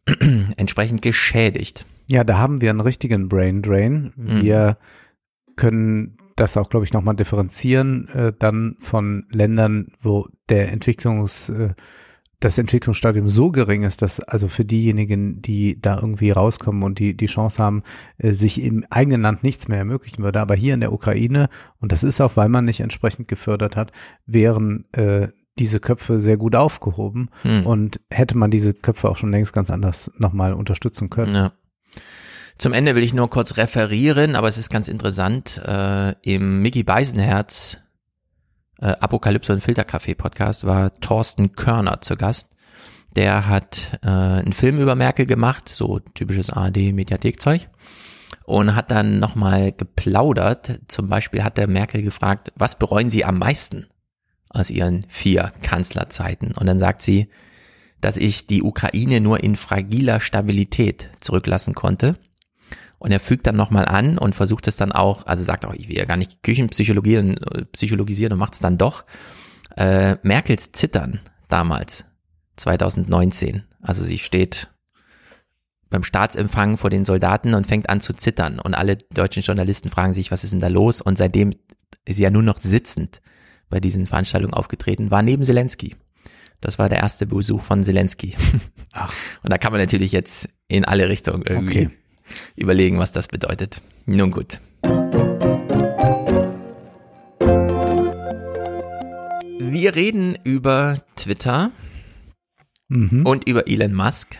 entsprechend 0.56 1.02
geschädigt. 1.02 1.86
Ja, 2.10 2.24
da 2.24 2.38
haben 2.38 2.60
wir 2.60 2.70
einen 2.70 2.80
richtigen 2.80 3.28
Brain 3.28 3.62
Drain. 3.62 4.12
Wir 4.16 4.78
mhm. 4.80 5.54
können 5.56 6.16
das 6.36 6.56
auch, 6.56 6.68
glaube 6.68 6.84
ich, 6.84 6.92
nochmal 6.92 7.14
differenzieren, 7.14 8.08
äh, 8.08 8.32
dann 8.36 8.76
von 8.80 9.26
Ländern, 9.30 9.92
wo 10.00 10.28
der 10.48 10.72
Entwicklungs, 10.72 11.48
äh, 11.50 11.74
das 12.40 12.58
Entwicklungsstadium 12.58 13.28
so 13.28 13.50
gering 13.50 13.84
ist, 13.84 14.02
dass 14.02 14.20
also 14.20 14.48
für 14.48 14.64
diejenigen, 14.64 15.40
die 15.40 15.80
da 15.80 15.96
irgendwie 15.96 16.30
rauskommen 16.30 16.82
und 16.82 16.98
die 16.98 17.16
die 17.16 17.26
Chance 17.26 17.62
haben, 17.62 17.82
äh, 18.18 18.32
sich 18.32 18.60
im 18.62 18.84
eigenen 18.90 19.22
Land 19.22 19.42
nichts 19.42 19.68
mehr 19.68 19.78
ermöglichen 19.78 20.22
würde. 20.22 20.40
Aber 20.40 20.54
hier 20.54 20.74
in 20.74 20.80
der 20.80 20.92
Ukraine, 20.92 21.48
und 21.80 21.92
das 21.92 22.02
ist 22.02 22.20
auch, 22.20 22.36
weil 22.36 22.48
man 22.48 22.64
nicht 22.64 22.80
entsprechend 22.80 23.28
gefördert 23.28 23.76
hat, 23.76 23.92
wären 24.26 24.84
äh, 24.92 25.28
diese 25.58 25.80
Köpfe 25.80 26.20
sehr 26.20 26.36
gut 26.36 26.56
aufgehoben 26.56 27.28
hm. 27.42 27.64
und 27.64 28.00
hätte 28.10 28.36
man 28.36 28.50
diese 28.50 28.74
Köpfe 28.74 29.08
auch 29.08 29.16
schon 29.16 29.30
längst 29.30 29.52
ganz 29.52 29.70
anders 29.70 30.10
nochmal 30.18 30.52
unterstützen 30.52 31.10
können. 31.10 31.34
Ja. 31.34 31.52
Zum 32.58 32.72
Ende 32.72 32.94
will 32.94 33.02
ich 33.02 33.14
nur 33.14 33.30
kurz 33.30 33.56
referieren, 33.56 34.36
aber 34.36 34.48
es 34.48 34.58
ist 34.58 34.70
ganz 34.70 34.88
interessant. 34.88 35.60
Äh, 35.64 36.14
Im 36.22 36.62
Mickey 36.62 36.82
Beisenherz 36.82 37.78
äh, 38.84 38.96
Apokalypse 39.00 39.52
und 39.52 39.62
Filterkaffee 39.62 40.14
Podcast 40.14 40.64
war 40.64 40.92
Thorsten 41.00 41.52
Körner 41.52 42.00
zu 42.02 42.16
Gast. 42.16 42.48
Der 43.16 43.48
hat 43.48 43.98
äh, 44.02 44.08
einen 44.08 44.52
Film 44.52 44.78
über 44.78 44.94
Merkel 44.94 45.26
gemacht, 45.26 45.68
so 45.68 46.00
typisches 46.14 46.50
ARD-Mediathekzeug 46.50 47.68
und 48.44 48.74
hat 48.74 48.90
dann 48.90 49.18
nochmal 49.18 49.72
geplaudert. 49.72 50.80
Zum 50.88 51.08
Beispiel 51.08 51.42
hat 51.42 51.56
der 51.56 51.66
Merkel 51.66 52.02
gefragt, 52.02 52.52
was 52.56 52.78
bereuen 52.78 53.08
Sie 53.08 53.24
am 53.24 53.38
meisten 53.38 53.86
aus 54.50 54.70
ihren 54.70 55.04
vier 55.08 55.52
Kanzlerzeiten. 55.62 56.52
Und 56.52 56.66
dann 56.66 56.78
sagt 56.78 57.02
sie, 57.02 57.28
dass 58.00 58.16
ich 58.16 58.46
die 58.46 58.62
Ukraine 58.62 59.20
nur 59.20 59.42
in 59.42 59.56
fragiler 59.56 60.20
Stabilität 60.20 61.08
zurücklassen 61.20 61.74
konnte. 61.74 62.16
Und 63.04 63.12
er 63.12 63.20
fügt 63.20 63.46
dann 63.46 63.54
nochmal 63.54 63.84
an 63.84 64.16
und 64.16 64.34
versucht 64.34 64.66
es 64.66 64.76
dann 64.76 64.90
auch, 64.90 65.26
also 65.26 65.44
sagt 65.44 65.66
auch, 65.66 65.74
ich 65.74 65.88
will 65.88 65.98
ja 65.98 66.06
gar 66.06 66.16
nicht 66.16 66.42
Küchenpsychologisieren 66.42 67.36
psychologisieren 67.72 68.32
und 68.32 68.38
macht 68.38 68.54
es 68.54 68.60
dann 68.60 68.78
doch. 68.78 69.04
Äh, 69.76 70.16
Merkels 70.22 70.72
Zittern 70.72 71.20
damals, 71.50 72.06
2019. 72.56 73.64
Also 73.82 74.02
sie 74.04 74.16
steht 74.16 74.70
beim 75.90 76.02
Staatsempfang 76.02 76.78
vor 76.78 76.88
den 76.88 77.04
Soldaten 77.04 77.52
und 77.52 77.66
fängt 77.66 77.90
an 77.90 78.00
zu 78.00 78.14
zittern. 78.14 78.58
Und 78.58 78.72
alle 78.72 78.96
deutschen 78.96 79.42
Journalisten 79.42 79.90
fragen 79.90 80.14
sich, 80.14 80.30
was 80.30 80.42
ist 80.42 80.54
denn 80.54 80.60
da 80.60 80.68
los? 80.68 81.02
Und 81.02 81.18
seitdem 81.18 81.50
ist 82.06 82.16
sie 82.16 82.22
ja 82.22 82.30
nur 82.30 82.42
noch 82.42 82.58
sitzend 82.58 83.20
bei 83.68 83.80
diesen 83.80 84.06
Veranstaltungen 84.06 84.54
aufgetreten, 84.54 85.10
war 85.10 85.20
neben 85.20 85.44
Zelensky. 85.44 85.94
Das 86.62 86.78
war 86.78 86.88
der 86.88 87.00
erste 87.00 87.26
Besuch 87.26 87.60
von 87.60 87.84
Zelensky. 87.84 88.34
Ach. 88.94 89.12
Und 89.42 89.52
da 89.52 89.58
kann 89.58 89.72
man 89.72 89.82
natürlich 89.82 90.12
jetzt 90.12 90.48
in 90.68 90.86
alle 90.86 91.10
Richtungen 91.10 91.42
irgendwie 91.42 91.86
okay. 91.88 91.98
Überlegen, 92.56 92.98
was 92.98 93.12
das 93.12 93.28
bedeutet. 93.28 93.80
Nun 94.06 94.30
gut. 94.30 94.60
Wir 99.58 99.96
reden 99.96 100.36
über 100.44 100.94
Twitter 101.16 101.70
mhm. 102.88 103.26
und 103.26 103.48
über 103.48 103.68
Elon 103.68 103.94
Musk. 103.94 104.36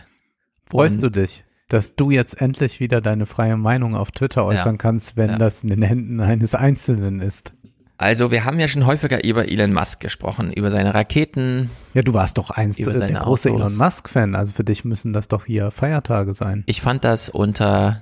Freust 0.65 1.03
du 1.03 1.09
dich, 1.09 1.43
dass 1.67 1.95
du 1.95 2.09
jetzt 2.09 2.41
endlich 2.41 2.79
wieder 2.79 3.01
deine 3.01 3.25
freie 3.25 3.57
Meinung 3.57 3.95
auf 3.95 4.11
Twitter 4.11 4.45
äußern 4.45 4.75
ja. 4.75 4.77
kannst, 4.77 5.17
wenn 5.17 5.31
ja. 5.31 5.37
das 5.37 5.63
in 5.63 5.69
den 5.69 5.81
Händen 5.81 6.19
eines 6.19 6.55
Einzelnen 6.55 7.19
ist? 7.19 7.53
Also 7.97 8.29
wir 8.29 8.43
haben 8.43 8.59
ja 8.59 8.67
schon 8.67 8.85
häufiger 8.85 9.23
über 9.23 9.47
Elon 9.47 9.73
Musk 9.73 10.01
gesprochen, 10.01 10.51
über 10.51 10.69
seine 10.69 10.93
Raketen. 10.93 11.69
Ja, 11.93 12.01
du 12.01 12.13
warst 12.13 12.37
doch 12.37 12.49
einst 12.49 12.77
über 12.77 12.93
der 12.93 13.09
große 13.11 13.49
Autos. 13.49 13.73
Elon 13.73 13.77
Musk-Fan, 13.77 14.35
also 14.35 14.51
für 14.51 14.65
dich 14.65 14.83
müssen 14.83 15.13
das 15.13 15.29
doch 15.29 15.45
hier 15.45 15.71
Feiertage 15.71 16.33
sein. 16.33 16.63
Ich 16.67 16.81
fand 16.81 17.05
das 17.05 17.29
unter 17.29 18.01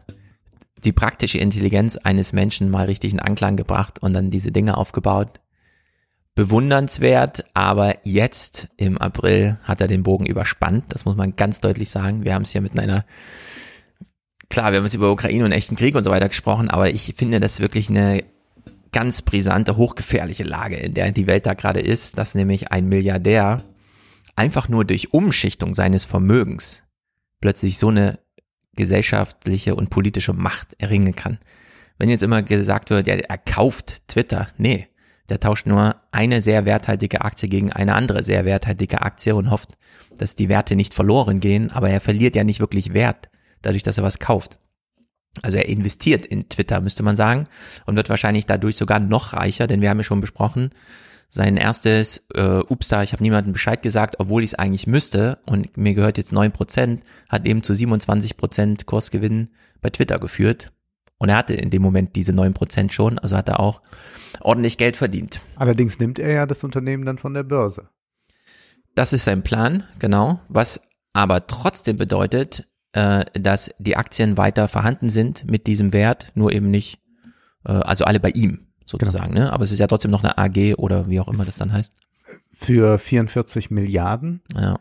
die 0.84 0.94
praktische 0.94 1.38
Intelligenz 1.38 1.96
eines 1.98 2.34
Menschen 2.34 2.72
mal 2.72 2.86
richtig 2.86 3.14
in 3.14 3.20
Anklang 3.20 3.56
gebracht 3.56 4.02
und 4.02 4.14
dann 4.14 4.32
diese 4.32 4.52
Dinge 4.52 4.78
aufgebaut. 4.78 5.40
Bewundernswert, 6.36 7.46
aber 7.54 7.98
jetzt 8.04 8.70
im 8.78 8.98
April 8.98 9.60
hat 9.64 9.80
er 9.82 9.88
den 9.88 10.02
Bogen 10.02 10.26
überspannt, 10.26 10.86
das 10.90 11.06
muss 11.06 11.16
man 11.16 11.36
ganz 11.36 11.62
deutlich 11.62 11.92
sagen. 11.92 12.26
Wir 12.26 12.34
haben 12.34 12.42
es 12.42 12.52
hier 12.52 12.62
mit 12.62 12.78
einer 12.78 13.06
Klar, 14.50 14.72
wir 14.72 14.80
haben 14.80 14.86
es 14.86 14.94
über 14.94 15.12
Ukraine 15.12 15.46
und 15.46 15.52
echten 15.52 15.76
Krieg 15.76 15.96
und 15.96 16.04
so 16.04 16.12
weiter 16.12 16.28
gesprochen, 16.28 16.70
aber 16.70 16.92
ich 16.92 17.14
finde 17.18 17.40
das 17.40 17.60
wirklich 17.60 17.90
eine 17.90 18.24
ganz 18.94 19.22
brisante, 19.22 19.76
hochgefährliche 19.76 20.44
Lage, 20.44 20.78
in 20.78 20.94
der 20.94 21.12
die 21.12 21.28
Welt 21.28 21.46
da 21.46 21.54
gerade 21.54 21.82
ist, 21.82 22.18
dass 22.18 22.36
nämlich 22.36 22.72
ein 22.72 22.88
Milliardär 22.88 23.64
einfach 24.36 24.70
nur 24.70 24.86
durch 24.86 25.14
Umschichtung 25.14 25.76
seines 25.76 26.06
Vermögens 26.06 26.84
plötzlich 27.42 27.78
so 27.78 27.90
eine 27.90 28.20
gesellschaftliche 28.76 29.76
und 29.76 29.90
politische 29.90 30.34
Macht 30.34 30.76
erringen 30.80 31.16
kann. 31.16 31.40
Wenn 31.98 32.10
jetzt 32.10 32.24
immer 32.24 32.42
gesagt 32.42 32.90
wird, 32.90 33.06
ja, 33.08 33.16
er 33.16 33.38
kauft 33.38 34.08
Twitter, 34.08 34.48
nee, 34.58 34.88
der 35.30 35.40
tauscht 35.40 35.68
nur 35.68 35.96
eine 36.12 36.42
sehr 36.42 36.66
werthaltige 36.66 37.22
Aktie 37.22 37.50
gegen 37.50 37.72
eine 37.72 37.96
andere 37.96 38.24
sehr 38.24 38.46
werthaltige 38.46 39.02
Aktie 39.02 39.36
und 39.36 39.52
hofft, 39.52 39.78
dass 40.18 40.36
die 40.36 40.50
Werte 40.50 40.76
nicht 40.76 40.94
verloren 40.94 41.40
gehen, 41.40 41.72
aber 41.72 41.90
er 41.90 42.02
verliert 42.02 42.36
ja 42.36 42.44
nicht 42.44 42.60
wirklich 42.60 42.94
Wert 42.94 43.30
dadurch, 43.62 43.84
dass 43.84 43.98
er 43.98 44.04
was 44.04 44.20
kauft. 44.20 44.60
Also 45.42 45.58
er 45.58 45.68
investiert 45.68 46.26
in 46.26 46.48
Twitter, 46.48 46.80
müsste 46.80 47.04
man 47.04 47.16
sagen, 47.16 47.48
und 47.86 47.96
wird 47.96 48.10
wahrscheinlich 48.10 48.46
dadurch 48.46 48.78
sogar 48.78 49.00
noch 49.00 49.34
reicher, 49.34 49.68
denn 49.68 49.82
wir 49.82 49.90
haben 49.90 49.98
ja 49.98 50.04
schon 50.04 50.22
besprochen, 50.22 50.72
sein 51.30 51.58
erstes, 51.58 52.28
äh, 52.36 52.60
ups 52.60 52.90
da, 52.90 53.02
ich 53.02 53.12
habe 53.12 53.24
niemandem 53.24 53.54
Bescheid 53.54 53.82
gesagt, 53.82 54.18
obwohl 54.20 54.44
ich 54.44 54.52
es 54.52 54.56
eigentlich 54.56 54.86
müsste 54.86 55.40
und 55.48 55.76
mir 55.78 55.96
gehört 55.96 56.20
jetzt 56.20 56.32
neun 56.32 56.52
Prozent, 56.52 57.02
hat 57.28 57.48
eben 57.48 57.64
zu 57.64 57.74
27% 57.74 58.86
Kursgewinn 58.86 59.50
bei 59.82 59.90
Twitter 59.90 60.20
geführt. 60.20 60.72
Und 61.18 61.30
er 61.30 61.38
hatte 61.38 61.56
in 61.56 61.72
dem 61.72 61.82
Moment 61.82 62.16
diese 62.16 62.34
neun 62.34 62.54
Prozent 62.54 62.94
schon, 62.94 63.18
also 63.18 63.36
hat 63.36 63.50
er 63.50 63.60
auch 63.60 63.82
ordentlich 64.42 64.78
Geld 64.78 64.96
verdient. 64.96 65.44
Allerdings 65.56 65.98
nimmt 65.98 66.20
er 66.20 66.32
ja 66.32 66.46
das 66.46 66.64
Unternehmen 66.64 67.04
dann 67.04 67.18
von 67.18 67.34
der 67.34 67.44
Börse. 67.44 67.90
Das 68.94 69.12
ist 69.12 69.24
sein 69.24 69.42
Plan, 69.42 69.86
genau. 69.98 70.40
Was 70.50 70.82
aber 71.14 71.48
trotzdem 71.48 71.98
bedeutet, 71.98 72.68
äh, 72.94 73.26
dass 73.34 73.72
die 73.80 73.98
Aktien 73.98 74.38
weiter 74.38 74.68
vorhanden 74.68 75.10
sind 75.10 75.50
mit 75.50 75.68
diesem 75.68 75.94
Wert, 75.94 76.32
nur 76.36 76.52
eben 76.52 76.72
nicht, 76.72 77.00
äh, 77.66 77.72
also 77.72 78.06
alle 78.06 78.20
bei 78.20 78.30
ihm 78.30 78.68
sozusagen. 78.86 79.34
Genau. 79.34 79.46
Ne? 79.46 79.54
Aber 79.54 79.64
es 79.64 79.72
ist 79.72 79.80
ja 79.80 79.88
trotzdem 79.88 80.12
noch 80.12 80.24
eine 80.24 80.38
AG 80.38 80.76
oder 80.78 81.08
wie 81.10 81.20
auch 81.20 81.28
immer 81.28 81.46
das 81.46 81.58
dann 81.58 81.74
heißt. 81.74 81.94
Für 82.54 83.00
44 83.00 83.72
Milliarden. 83.72 84.42
Ja. 84.56 84.76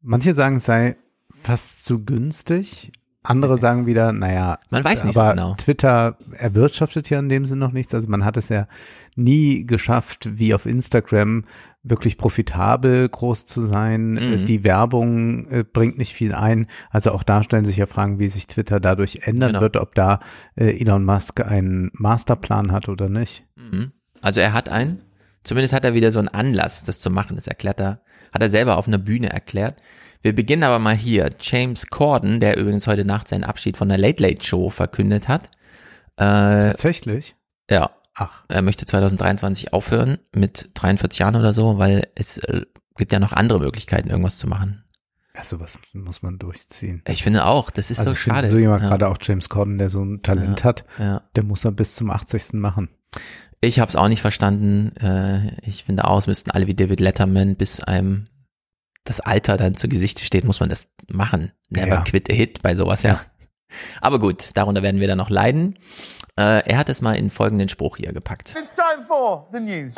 Manche 0.00 0.34
sagen, 0.34 0.56
es 0.56 0.64
sei 0.64 0.96
fast 1.42 1.84
zu 1.84 2.04
günstig. 2.04 2.92
Andere 3.22 3.58
sagen 3.58 3.84
wieder, 3.86 4.12
naja, 4.12 4.58
Man 4.70 4.82
weiß 4.82 5.04
nicht 5.04 5.18
aber 5.18 5.30
genau. 5.34 5.54
Twitter 5.56 6.16
erwirtschaftet 6.32 7.10
ja 7.10 7.18
in 7.18 7.28
dem 7.28 7.44
Sinn 7.44 7.58
noch 7.58 7.72
nichts. 7.72 7.94
Also 7.94 8.08
man 8.08 8.24
hat 8.24 8.36
es 8.38 8.48
ja 8.48 8.66
nie 9.14 9.66
geschafft, 9.66 10.26
wie 10.38 10.54
auf 10.54 10.64
Instagram, 10.64 11.44
wirklich 11.82 12.16
profitabel 12.18 13.08
groß 13.08 13.44
zu 13.46 13.62
sein. 13.66 14.16
Äh, 14.16 14.36
Mhm. 14.38 14.46
Die 14.46 14.64
Werbung 14.64 15.46
äh, 15.48 15.64
bringt 15.64 15.98
nicht 15.98 16.14
viel 16.14 16.34
ein. 16.34 16.66
Also 16.90 17.12
auch 17.12 17.22
da 17.22 17.42
stellen 17.42 17.64
sich 17.66 17.76
ja 17.76 17.86
Fragen, 17.86 18.18
wie 18.18 18.28
sich 18.28 18.46
Twitter 18.46 18.80
dadurch 18.80 19.20
ändern 19.26 19.48
Genau. 19.50 19.60
wird, 19.60 19.76
ob 19.76 19.94
da 19.94 20.20
äh, 20.56 20.78
Elon 20.80 21.04
Musk 21.04 21.40
einen 21.40 21.90
Masterplan 21.94 22.72
hat 22.72 22.88
oder 22.88 23.08
nicht. 23.10 23.44
Mhm. 23.56 23.92
Also 24.22 24.40
er 24.40 24.52
hat 24.54 24.68
einen, 24.70 25.02
zumindest 25.44 25.74
hat 25.74 25.84
er 25.84 25.94
wieder 25.94 26.12
so 26.12 26.18
einen 26.20 26.28
Anlass, 26.28 26.84
das 26.84 27.00
zu 27.00 27.10
machen. 27.10 27.36
Das 27.36 27.46
erklärt 27.46 27.80
er, 27.80 28.00
hat 28.32 28.42
er 28.42 28.50
selber 28.50 28.76
auf 28.78 28.86
einer 28.88 28.98
Bühne 28.98 29.30
erklärt. 29.30 29.76
Wir 30.22 30.34
beginnen 30.34 30.62
aber 30.64 30.78
mal 30.78 30.96
hier. 30.96 31.30
James 31.40 31.86
Corden, 31.88 32.40
der 32.40 32.56
übrigens 32.58 32.86
heute 32.86 33.04
Nacht 33.04 33.28
seinen 33.28 33.44
Abschied 33.44 33.76
von 33.76 33.88
der 33.88 33.98
Late 33.98 34.22
Late 34.22 34.44
Show 34.44 34.68
verkündet 34.70 35.28
hat. 35.28 35.46
Äh, 36.16 36.70
Tatsächlich? 36.72 37.36
ja. 37.70 37.90
Ach. 38.16 38.44
Er 38.48 38.60
möchte 38.60 38.84
2023 38.84 39.72
aufhören 39.72 40.18
mit 40.34 40.70
43 40.74 41.20
Jahren 41.20 41.36
oder 41.36 41.54
so, 41.54 41.78
weil 41.78 42.06
es 42.16 42.36
äh, 42.38 42.62
gibt 42.96 43.12
ja 43.12 43.18
noch 43.20 43.32
andere 43.32 43.60
Möglichkeiten, 43.60 44.10
irgendwas 44.10 44.36
zu 44.36 44.46
machen. 44.46 44.84
Ja, 45.34 45.42
sowas 45.44 45.78
muss 45.94 46.20
man 46.20 46.38
durchziehen. 46.38 47.02
Ich 47.08 47.22
finde 47.22 47.46
auch, 47.46 47.70
das 47.70 47.90
ist 47.90 48.00
also 48.00 48.10
so 48.10 48.14
ich 48.14 48.18
finde 48.18 48.40
schade. 48.40 48.50
so 48.50 48.58
jemand, 48.58 48.82
Ja. 48.82 48.88
gerade 48.90 49.08
auch 49.08 49.16
James 49.22 49.48
Corden, 49.48 49.78
der 49.78 49.88
so 49.88 50.02
ein 50.04 50.22
Talent 50.22 50.58
Ja, 50.60 50.64
hat, 50.64 50.84
ja. 50.98 51.22
der 51.34 51.44
muss 51.44 51.64
er 51.64 51.70
bis 51.70 51.94
zum 51.94 52.10
80. 52.10 52.54
machen. 52.60 52.90
Ich 53.62 53.78
habe 53.80 53.88
es 53.88 53.96
auch 53.96 54.08
nicht 54.08 54.20
verstanden. 54.20 54.94
Äh, 54.96 55.56
ich 55.62 55.84
finde 55.84 56.04
auch, 56.04 56.18
es 56.18 56.26
müssten 56.26 56.50
alle 56.50 56.66
wie 56.66 56.74
David 56.74 57.00
Letterman, 57.00 57.56
bis 57.56 57.80
einem 57.80 58.24
das 59.04 59.20
Alter 59.20 59.56
dann 59.56 59.76
zu 59.76 59.88
Gesicht 59.88 60.20
steht, 60.20 60.44
muss 60.44 60.60
man 60.60 60.68
das 60.68 60.88
machen. 61.10 61.52
Never 61.68 61.86
Ja. 61.88 62.00
quit 62.02 62.30
a 62.30 62.32
hit 62.34 62.62
bei 62.62 62.74
sowas, 62.74 63.02
ja. 63.02 63.20
Aber 64.00 64.18
gut, 64.18 64.50
darunter 64.54 64.82
werden 64.82 65.00
wir 65.00 65.08
dann 65.08 65.18
noch 65.18 65.30
leiden. 65.30 65.78
Äh, 66.36 66.68
er 66.68 66.78
hat 66.78 66.88
es 66.88 67.00
mal 67.00 67.16
in 67.16 67.30
folgenden 67.30 67.68
Spruch 67.68 67.96
hier 67.98 68.12
gepackt. 68.12 68.54
It's 68.56 68.74
time 68.74 69.04
for 69.06 69.48
the 69.52 69.60
news. 69.60 69.96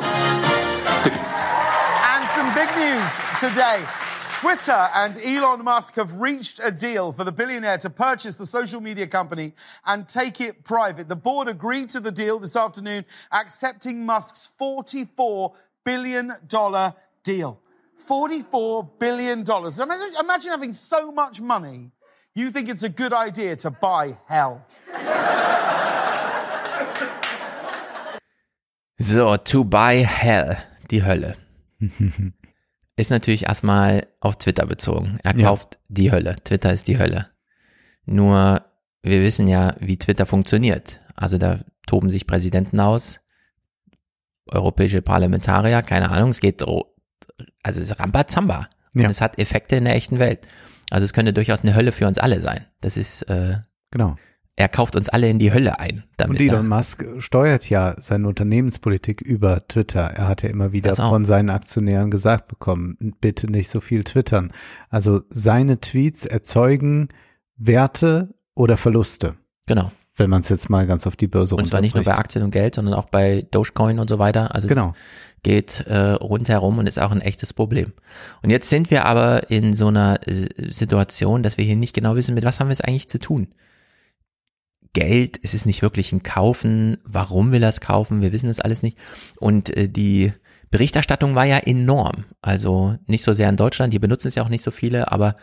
and 2.13 2.23
some 2.35 2.53
big 2.53 2.69
news 2.77 3.11
today. 3.39 3.83
Twitter 4.29 4.89
and 4.93 5.17
Elon 5.23 5.63
Musk 5.63 5.95
have 5.95 6.19
reached 6.19 6.59
a 6.59 6.69
deal 6.69 7.13
for 7.13 7.23
the 7.23 7.31
billionaire 7.31 7.77
to 7.77 7.89
purchase 7.89 8.35
the 8.37 8.45
social 8.45 8.81
media 8.81 9.07
company 9.07 9.53
and 9.85 10.07
take 10.07 10.41
it 10.41 10.63
private. 10.65 11.07
The 11.07 11.15
board 11.15 11.47
agreed 11.47 11.89
to 11.89 12.01
the 12.01 12.11
deal 12.11 12.39
this 12.39 12.55
afternoon, 12.55 13.05
accepting 13.31 14.05
Musk's 14.05 14.49
$44 14.59 15.53
billion 15.85 16.33
deal. 17.23 17.61
$44 17.97 18.99
billion. 18.99 19.39
Imagine, 19.41 20.15
imagine 20.19 20.51
having 20.51 20.73
so 20.73 21.11
much 21.11 21.39
money, 21.41 21.91
you 22.35 22.49
think 22.51 22.69
it's 22.69 22.83
a 22.83 22.89
good 22.89 23.13
idea 23.13 23.55
to 23.57 23.71
buy 23.71 24.17
hell. 24.27 24.61
So, 28.99 29.37
to 29.37 29.63
buy 29.63 30.03
hell, 30.05 30.57
die 30.91 31.03
Hölle. 31.03 31.35
Ist 32.95 33.09
natürlich 33.09 33.47
erstmal 33.47 34.07
auf 34.19 34.37
Twitter 34.37 34.65
bezogen. 34.65 35.19
Er 35.23 35.35
Ja. 35.35 35.47
kauft 35.47 35.79
die 35.89 36.11
Hölle. 36.11 36.35
Twitter 36.43 36.71
ist 36.71 36.87
die 36.87 36.99
Hölle. 36.99 37.25
Nur, 38.05 38.63
wir 39.01 39.21
wissen 39.21 39.47
ja, 39.47 39.73
wie 39.79 39.97
Twitter 39.97 40.27
funktioniert. 40.27 41.01
Also 41.15 41.39
da 41.39 41.59
toben 41.87 42.11
sich 42.11 42.27
Präsidenten 42.27 42.79
aus, 42.79 43.19
europäische 44.47 45.01
Parlamentarier, 45.01 45.81
keine 45.81 46.11
Ahnung, 46.11 46.29
es 46.29 46.39
geht, 46.39 46.61
also 47.63 47.81
es 47.81 47.89
ist 47.89 47.99
Rambazamba. 47.99 48.67
Ja. 48.93 49.05
Und 49.05 49.11
es 49.11 49.21
hat 49.21 49.39
Effekte 49.39 49.75
in 49.77 49.85
der 49.85 49.95
echten 49.95 50.19
Welt. 50.19 50.47
Also 50.91 51.05
es 51.05 51.13
könnte 51.13 51.33
durchaus 51.33 51.63
eine 51.63 51.73
Hölle 51.75 51.91
für 51.91 52.05
uns 52.07 52.19
alle 52.19 52.39
sein. 52.39 52.65
Das 52.81 52.95
ist, 52.97 53.23
äh, 53.23 53.55
Genau. 53.89 54.15
er 54.55 54.69
kauft 54.69 54.95
uns 54.95 55.09
alle 55.09 55.27
in 55.29 55.39
die 55.39 55.51
Hölle 55.51 55.79
ein. 55.79 56.03
Damit, 56.17 56.39
Und 56.39 56.45
Elon 56.47 56.67
ne? 56.69 56.75
Musk 56.75 57.03
steuert 57.17 57.67
ja 57.69 57.95
seine 57.97 58.27
Unternehmenspolitik 58.27 59.21
über 59.21 59.67
Twitter. 59.67 60.01
Er 60.01 60.27
hat 60.27 60.43
ja 60.43 60.49
immer 60.49 60.71
wieder 60.73 60.95
von 60.95 61.25
seinen 61.25 61.49
Aktionären 61.49 62.11
gesagt 62.11 62.47
bekommen, 62.47 62.95
bitte 63.19 63.47
nicht 63.51 63.69
so 63.69 63.79
viel 63.81 64.03
twittern. 64.03 64.51
Also 64.89 65.21
seine 65.29 65.79
Tweets 65.81 66.25
erzeugen 66.25 67.09
Werte 67.57 68.33
oder 68.55 68.77
Verluste. 68.77 69.35
Genau. 69.65 69.91
Wenn 70.15 70.29
man 70.29 70.41
es 70.41 70.49
jetzt 70.49 70.69
mal 70.69 70.85
ganz 70.85 71.07
auf 71.07 71.15
die 71.15 71.27
Börse 71.27 71.55
Und 71.55 71.67
zwar 71.67 71.81
nicht 71.81 71.95
nur 71.95 72.03
bei. 72.03 72.13
Aktien 72.15 72.43
und 72.43 72.51
Geld, 72.51 72.75
sondern 72.75 72.93
auch 72.93 73.09
bei 73.09 73.47
Dogecoin 73.49 73.97
und 73.97 74.09
so 74.09 74.19
weiter. 74.19 74.53
Also 74.53 74.67
Genau. 74.67 74.93
Geht 75.43 75.81
äh, 75.81 76.11
rundherum 76.11 76.77
und 76.77 76.87
ist 76.87 76.99
auch 76.99 77.11
ein 77.11 77.21
echtes 77.21 77.53
Problem. 77.53 77.93
Und 78.41 78.49
jetzt 78.49 78.69
sind 78.69 78.89
wir 78.89 79.05
aber 79.05 79.49
in 79.51 79.75
so 79.75 79.87
einer 79.87 80.19
äh, 80.27 80.47
Situation, 80.71 81.43
dass 81.43 81.57
wir 81.57 81.65
hier 81.65 81.75
nicht 81.75 81.93
genau 81.93 82.15
wissen, 82.15 82.33
mit 82.33 82.45
was 82.45 82.59
haben 82.59 82.69
wir 82.69 82.73
es 82.73 82.81
eigentlich 82.81 83.09
zu 83.09 83.19
tun. 83.19 83.53
Geld, 84.93 85.39
es 85.43 85.53
ist 85.53 85.65
nicht 85.65 85.81
wirklich 85.81 86.11
ein 86.11 86.23
Kaufen. 86.23 86.97
Warum 87.03 87.51
will 87.51 87.63
er 87.63 87.69
es 87.69 87.81
kaufen? 87.81 88.21
Wir 88.21 88.31
wissen 88.31 88.47
das 88.47 88.59
alles 88.59 88.83
nicht. 88.83 88.97
Und 89.39 89.75
äh, 89.75 89.89
die 89.89 90.33
Berichterstattung 90.71 91.35
war 91.35 91.45
ja 91.45 91.57
enorm. 91.57 92.25
Also 92.41 92.97
nicht 93.05 93.23
so 93.23 93.33
sehr 93.33 93.49
in 93.49 93.57
Deutschland, 93.57 93.93
die 93.93 93.99
benutzen 93.99 94.29
es 94.29 94.35
ja 94.35 94.43
auch 94.43 94.49
nicht 94.49 94.63
so 94.63 94.71
viele, 94.71 95.11
aber 95.11 95.35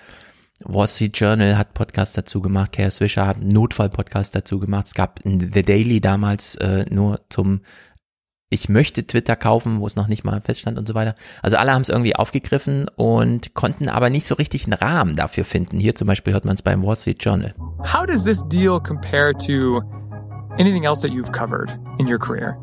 Wall 0.65 0.89
Street 0.89 1.19
Journal 1.19 1.57
hat 1.57 1.73
Podcast 1.75 2.19
dazu 2.19 2.41
gemacht, 2.43 2.73
Chaos 2.73 2.99
Fisher 2.99 3.27
hat 3.27 3.37
einen 3.37 3.49
Notfall-Podcast 3.49 4.35
dazu 4.35 4.59
gemacht. 4.59 4.89
Es 4.89 4.95
gab 4.95 5.21
The 5.25 5.63
Daily 5.63 6.01
damals 6.01 6.57
äh, 6.57 6.85
nur 6.91 7.21
zum 7.31 7.61
Ich 8.53 8.69
möchte 8.69 9.07
Twitter 9.07 9.37
kaufen, 9.37 9.79
wo 9.79 9.87
es 9.87 9.95
noch 9.95 10.09
nicht 10.09 10.25
mal 10.25 10.41
feststand 10.41 10.77
und 10.77 10.89
so 10.89 10.95
weiter. 10.95 11.15
Also 11.41 11.57
alle 11.57 11.73
haben 11.73 11.83
es 11.83 11.89
irgendwie 11.89 12.17
aufgegriffen 12.17 12.89
und 12.97 13.55
konnten 13.55 13.89
aber 13.89 14.11
nicht 14.11 14.27
so 14.27 14.35
richtig 14.35 14.65
einen 14.65 14.73
Rahmen 14.73 15.15
dafür 15.15 15.45
finden. 15.45 15.79
Hier 15.79 15.95
zum 15.95 16.09
Beispiel 16.09 16.33
hört 16.33 16.45
man 16.45 16.57
es 16.57 16.63
beim 16.63 16.83
Wall 16.83 16.97
Street 16.97 17.23
Journal. 17.23 17.55
How 17.85 18.05
does 18.05 18.25
this 18.25 18.43
deal 18.49 18.81
compare 18.81 19.33
to 19.47 19.83
anything 20.59 20.85
else 20.85 21.01
that 21.07 21.13
you've 21.15 21.31
covered 21.31 21.79
in 22.01 22.09
your 22.11 22.19
career? 22.19 22.57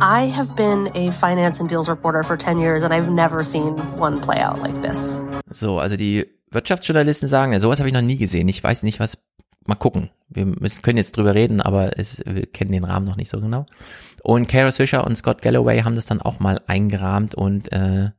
I 0.00 0.32
have 0.34 0.56
been 0.56 0.88
a 0.94 1.12
finance 1.12 1.60
and 1.60 1.70
deals 1.70 1.90
reporter 1.90 2.24
for 2.24 2.38
10 2.38 2.58
years 2.58 2.82
and 2.82 2.90
I've 2.94 3.12
never 3.12 3.44
seen 3.44 3.76
one 3.98 4.22
play 4.22 4.40
out 4.40 4.58
like 4.62 4.80
this. 4.80 5.20
So, 5.50 5.78
also 5.78 5.98
die 5.98 6.24
Wirtschaftsjournalisten 6.50 7.28
sagen, 7.28 7.52
ja, 7.52 7.60
sowas 7.60 7.78
habe 7.78 7.90
ich 7.90 7.94
noch 7.94 8.00
nie 8.00 8.16
gesehen. 8.16 8.48
Ich 8.48 8.64
weiß 8.64 8.84
nicht, 8.84 9.00
was. 9.00 9.18
Mal 9.66 9.74
gucken. 9.74 10.08
Wir 10.30 10.46
müssen, 10.46 10.80
können 10.80 10.96
jetzt 10.96 11.18
drüber 11.18 11.34
reden, 11.34 11.60
aber 11.60 11.98
es, 11.98 12.22
wir 12.24 12.46
kennen 12.46 12.72
den 12.72 12.84
Rahmen 12.84 13.04
noch 13.04 13.16
nicht 13.16 13.28
so 13.28 13.38
genau. 13.38 13.66
Und 14.22 14.48
Karis 14.48 14.76
Fisher 14.76 15.04
und 15.04 15.16
Scott 15.16 15.42
Galloway 15.42 15.82
haben 15.82 15.94
das 15.94 16.06
dann 16.06 16.20
auch 16.20 16.40
mal 16.40 16.60
eingerahmt 16.66 17.34
und 17.34 17.72
äh, 17.72 18.10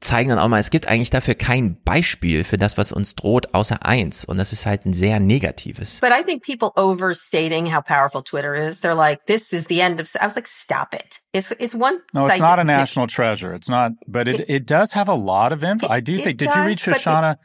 zeigen 0.00 0.28
dann 0.28 0.38
auch 0.38 0.48
mal, 0.48 0.60
es 0.60 0.70
gibt 0.70 0.86
eigentlich 0.86 1.10
dafür 1.10 1.34
kein 1.34 1.82
Beispiel 1.82 2.44
für 2.44 2.58
das, 2.58 2.76
was 2.76 2.92
uns 2.92 3.14
droht, 3.14 3.54
außer 3.54 3.84
eins. 3.84 4.24
Und 4.24 4.36
das 4.36 4.52
ist 4.52 4.66
halt 4.66 4.84
ein 4.84 4.92
sehr 4.92 5.18
negatives. 5.18 6.00
But 6.00 6.10
I 6.10 6.22
think 6.22 6.44
people 6.44 6.70
overstating 6.76 7.74
how 7.74 7.82
powerful 7.82 8.22
Twitter 8.22 8.54
is. 8.54 8.80
They're 8.80 8.94
like, 8.94 9.24
this 9.26 9.52
is 9.52 9.66
the 9.68 9.80
end 9.80 10.00
of, 10.00 10.08
I 10.20 10.24
was 10.24 10.36
like, 10.36 10.46
stop 10.46 10.94
it. 10.94 11.20
It's, 11.32 11.52
it's 11.52 11.74
one 11.74 11.98
No, 12.12 12.26
it's 12.26 12.38
not 12.38 12.58
a 12.58 12.64
national 12.64 13.06
treasure. 13.06 13.54
It's 13.54 13.68
not, 13.68 13.92
but 14.06 14.28
it, 14.28 14.44
it, 14.48 14.66
does 14.66 14.92
have 14.92 15.08
a 15.08 15.14
lot 15.14 15.52
of 15.52 15.64
info. 15.64 15.88
I 15.88 16.00
do 16.00 16.14
it 16.14 16.24
think. 16.24 16.38
Did 16.38 16.54
you 16.54 16.62
read 16.62 16.78
does, 16.78 16.84
but 16.84 16.96
it- 16.96 17.02
Shoshana? 17.02 17.36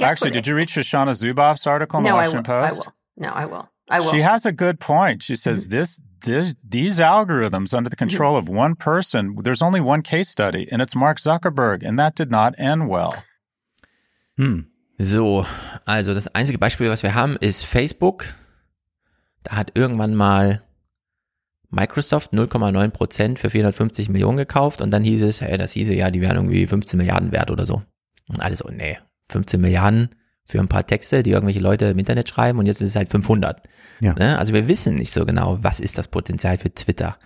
Actually, 0.00 0.30
did 0.30 0.46
you 0.46 0.54
read 0.54 0.68
Shoshana 0.68 1.14
Zuboff's 1.14 1.66
article 1.66 1.98
in 1.98 2.04
the 2.04 2.10
No, 2.10 2.16
I 2.16 2.26
will. 2.26 2.34
Washington 2.34 2.54
I 2.54 2.68
Post? 2.68 2.78
will. 2.86 2.94
No, 3.18 3.28
I 3.28 3.44
will. 3.46 3.68
I 3.88 4.00
will. 4.00 4.10
She 4.12 4.20
has 4.20 4.46
a 4.46 4.52
good 4.52 4.80
point. 4.80 5.22
She 5.22 5.36
says 5.36 5.68
this, 5.68 6.00
this, 6.20 6.54
these 6.62 6.98
algorithms 6.98 7.74
under 7.74 7.90
the 7.90 7.96
control 7.96 8.36
of 8.36 8.48
one 8.48 8.74
person. 8.76 9.36
There's 9.42 9.62
only 9.62 9.80
one 9.80 10.02
case 10.02 10.28
study, 10.28 10.68
and 10.70 10.80
it's 10.82 10.94
Mark 10.94 11.18
Zuckerberg, 11.18 11.84
and 11.84 11.98
that 11.98 12.14
did 12.14 12.30
not 12.30 12.54
end 12.58 12.88
well. 12.88 13.14
Hm. 14.36 14.66
So, 14.98 15.46
also 15.86 16.12
das 16.12 16.28
einzige 16.34 16.58
Beispiel, 16.58 16.90
was 16.90 17.02
wir 17.02 17.14
haben, 17.14 17.36
ist 17.36 17.64
Facebook. 17.64 18.34
Da 19.44 19.56
hat 19.56 19.72
irgendwann 19.74 20.14
mal 20.14 20.62
Microsoft 21.70 22.32
0,9 22.32 22.90
Prozent 22.90 23.38
für 23.38 23.48
450 23.48 24.08
Millionen 24.10 24.36
gekauft 24.36 24.82
und 24.82 24.90
dann 24.90 25.02
hieß 25.02 25.22
es, 25.22 25.40
hey, 25.40 25.56
das 25.56 25.72
hieße 25.72 25.94
ja, 25.94 26.10
die 26.10 26.20
wären 26.20 26.36
irgendwie 26.36 26.66
15 26.66 26.98
Milliarden 26.98 27.32
wert 27.32 27.50
oder 27.50 27.64
so. 27.64 27.82
Und 28.28 28.40
alles 28.40 28.58
so, 28.58 28.68
nee, 28.68 28.98
15 29.28 29.60
Milliarden 29.60 30.10
für 30.50 30.60
ein 30.60 30.68
paar 30.68 30.86
Texte, 30.86 31.22
die 31.22 31.30
irgendwelche 31.30 31.60
Leute 31.60 31.86
im 31.86 31.98
Internet 31.98 32.28
schreiben 32.28 32.58
und 32.58 32.66
jetzt 32.66 32.80
ist 32.80 32.90
es 32.90 32.96
halt 32.96 33.08
500. 33.08 33.62
Ja. 34.00 34.14
Ne? 34.14 34.38
Also 34.38 34.52
wir 34.52 34.68
wissen 34.68 34.96
nicht 34.96 35.12
so 35.12 35.24
genau, 35.24 35.58
was 35.62 35.80
ist 35.80 35.98
das 35.98 36.08
Potenzial 36.08 36.58
für 36.58 36.72
Twitter. 36.74 37.16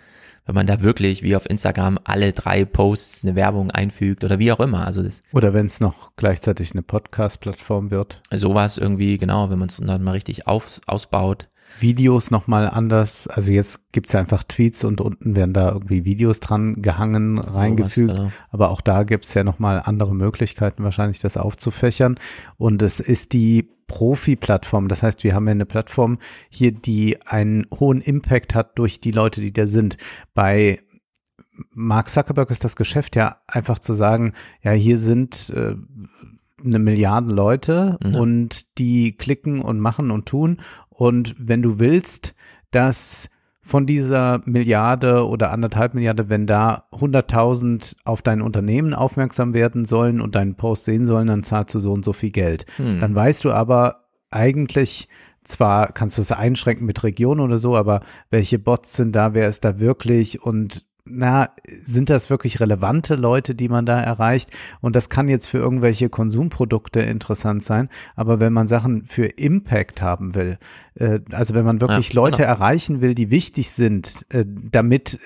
Wenn 0.47 0.55
man 0.55 0.67
da 0.67 0.83
wirklich 0.83 1.23
wie 1.23 1.37
auf 1.37 1.49
Instagram 1.49 1.99
alle 2.05 2.33
drei 2.33 2.67
Posts 2.67 3.25
eine 3.25 3.35
Werbung 3.35 3.71
einfügt 3.71 4.25
oder 4.25 4.39
wie 4.39 4.53
auch 4.53 4.61
immer. 4.61 4.87
Also 4.87 5.03
das 5.03 5.23
Oder 5.33 5.55
wenn 5.55 5.67
es 5.67 5.81
noch 5.81 6.13
gleichzeitig 6.17 6.73
eine 6.73 6.83
Podcast-Plattform 6.83 7.91
wird. 7.91 8.21
sowas 8.31 8.77
irgendwie, 8.77 9.17
genau, 9.17 9.49
wenn 9.51 9.59
man 9.59 9.69
es 9.69 9.79
dann 9.79 10.03
mal 10.03 10.13
richtig 10.13 10.47
auf, 10.47 10.81
ausbaut. 10.87 11.49
Videos 11.81 12.31
nochmal 12.31 12.69
anders. 12.69 13.27
Also 13.27 13.53
jetzt 13.53 13.93
gibt's 13.93 14.13
ja 14.13 14.21
einfach 14.21 14.43
Tweets 14.45 14.85
und 14.85 15.01
unten 15.01 15.37
werden 15.37 15.53
da 15.53 15.71
irgendwie 15.73 16.05
Videos 16.05 16.41
dran 16.41 16.83
gehangen, 16.83 17.39
reingefügt. 17.39 18.15
genau. 18.15 18.33
Aber 18.51 18.71
auch 18.71 18.81
da 18.81 19.03
gibt's 19.03 19.35
ja 19.35 19.45
nochmal 19.45 19.83
andere 19.85 20.15
Möglichkeiten, 20.15 20.85
wahrscheinlich 20.85 21.21
das 21.21 21.37
aufzufächern. 21.37 22.19
Und 22.57 22.83
es 22.83 23.01
ist 23.01 23.33
die 23.33 23.71
Profi-Plattform. 23.87 24.89
Das 24.89 25.03
heißt, 25.03 25.25
wir 25.25 25.35
haben 25.35 25.47
ja 25.47 25.53
eine 25.53 25.67
Plattform 25.67 26.19
hier, 26.49 26.73
die 26.73 27.21
einen 27.27 27.67
hohen 27.79 28.01
Impact 28.01 28.55
hat 28.55 28.79
durch 28.79 29.01
die 29.01 29.13
Leute, 29.13 29.41
die 29.41 29.53
da 29.53 29.67
sind. 29.67 29.97
Bei 30.35 30.81
Mark 31.71 32.09
Zuckerberg 32.09 32.51
ist 32.51 32.65
das 32.65 32.77
Geschäft 32.77 33.17
ja 33.17 33.37
einfach 33.47 33.79
zu 33.79 33.95
sagen, 33.95 34.33
ja, 34.63 34.73
hier 34.73 34.99
sind 34.99 35.51
äh, 35.51 35.77
eine 36.65 36.79
Milliarde 36.79 37.33
Leute 37.33 37.99
und 38.03 38.79
die 38.79 39.17
klicken 39.17 39.61
und 39.61 39.81
machen 39.81 40.11
und 40.11 40.27
tun. 40.27 40.59
Und 40.89 41.35
wenn 41.39 41.63
du 41.63 41.79
willst, 41.79 42.35
dass 42.71 43.29
von 43.65 43.87
dieser 43.87 44.43
Milliarde 44.45 45.27
oder 45.27 45.51
anderthalb 45.51 45.95
Milliarde, 45.95 46.29
wenn 46.29 46.47
da 46.47 46.85
100.000 46.93 47.97
auf 48.05 48.21
dein 48.21 48.43
Unternehmen 48.43 48.93
aufmerksam 48.93 49.55
werden 49.55 49.87
sollen 49.87 50.21
und 50.21 50.35
deinen 50.35 50.55
Post 50.55 50.85
sehen 50.85 51.07
sollen, 51.07 51.29
dann 51.29 51.43
zahlst 51.43 51.75
du 51.75 51.81
so 51.81 51.93
und 51.93 52.05
so 52.05 52.13
viel 52.13 52.31
Geld. 52.31 52.67
Hm. 52.77 53.01
Dann 53.01 53.15
weißt 53.15 53.45
du 53.45 53.53
aber 53.53 54.05
eigentlich, 54.31 55.09
zwar 55.45 55.93
kannst 55.93 56.19
du 56.19 56.23
es 56.23 56.31
einschränken 56.31 56.87
mit 56.87 57.03
Region 57.05 57.41
oder 57.41 57.57
so, 57.57 57.75
aber 57.75 58.01
welche 58.29 58.59
Bots 58.59 58.95
sind 58.97 59.17
da, 59.17 59.33
wer 59.33 59.49
ist 59.49 59.65
da 59.65 59.81
wirklich 59.81 60.43
und 60.43 60.85
na, 61.07 61.51
sind 61.67 62.09
das 62.09 62.31
wirklich 62.31 62.61
relevante 62.61 63.15
Leute, 63.15 63.55
die 63.55 63.69
man 63.69 63.85
da 63.85 64.01
erreicht? 64.01 64.51
Und 64.81 64.97
das 64.97 65.11
kann 65.11 65.29
jetzt 65.29 65.47
für 65.47 65.59
irgendwelche 65.59 66.09
Konsumprodukte 66.09 67.01
interessant 67.01 67.65
sein, 67.65 67.91
aber 68.17 68.41
wenn 68.41 68.53
man 68.53 68.69
Sachen 68.69 69.05
für 69.05 69.27
Impact 69.27 70.01
haben 70.01 70.35
will, 70.35 70.59
äh, 70.95 71.21
also 71.31 71.55
wenn 71.55 71.65
man 71.65 71.81
wirklich 71.81 72.13
Ja, 72.13 72.15
Leute 72.15 72.39
genau. 72.39 72.49
erreichen 72.49 73.01
will, 73.03 73.15
die 73.15 73.31
wichtig 73.31 73.71
sind, 73.71 74.25
äh, 74.31 74.45
damit 74.47 75.19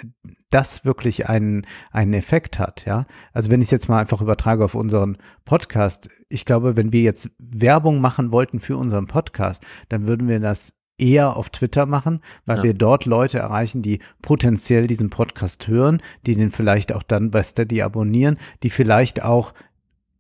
das 0.51 0.85
wirklich 0.85 1.29
einen, 1.29 1.67
einen 1.93 2.15
Effekt 2.15 2.59
hat, 2.59 2.85
ja. 2.87 3.07
Also 3.33 3.51
wenn 3.51 3.61
ich 3.61 3.67
es 3.67 3.73
jetzt 3.73 3.89
mal 3.89 4.01
einfach 4.01 4.21
übertrage 4.21 4.65
auf 4.65 4.75
unseren 4.75 5.19
Podcast, 5.45 6.09
ich 6.29 6.45
glaube, 6.45 6.77
wenn 6.77 6.93
wir 6.93 7.03
jetzt 7.03 7.31
Werbung 7.39 8.01
machen 8.01 8.33
wollten 8.33 8.59
für 8.59 8.77
unseren 8.77 9.07
Podcast, 9.07 9.63
dann 9.89 10.07
würden 10.07 10.27
wir 10.27 10.41
das 10.41 10.73
eher 10.99 11.37
auf 11.37 11.51
Twitter 11.51 11.87
machen, 11.87 12.21
weil 12.45 12.59
Ja. 12.59 12.63
wir 12.65 12.75
dort 12.75 13.05
Leute 13.07 13.39
erreichen, 13.39 13.83
die 13.83 14.01
potenziell 14.23 14.87
diesen 14.87 15.11
Podcast 15.11 15.69
hören, 15.69 16.03
die 16.27 16.35
den 16.35 16.51
vielleicht 16.51 16.93
auch 16.93 17.03
dann 17.03 17.31
bei 17.31 17.43
Steady 17.43 17.83
abonnieren, 17.83 18.37
die 18.63 18.71
vielleicht 18.71 19.23
auch 19.23 19.55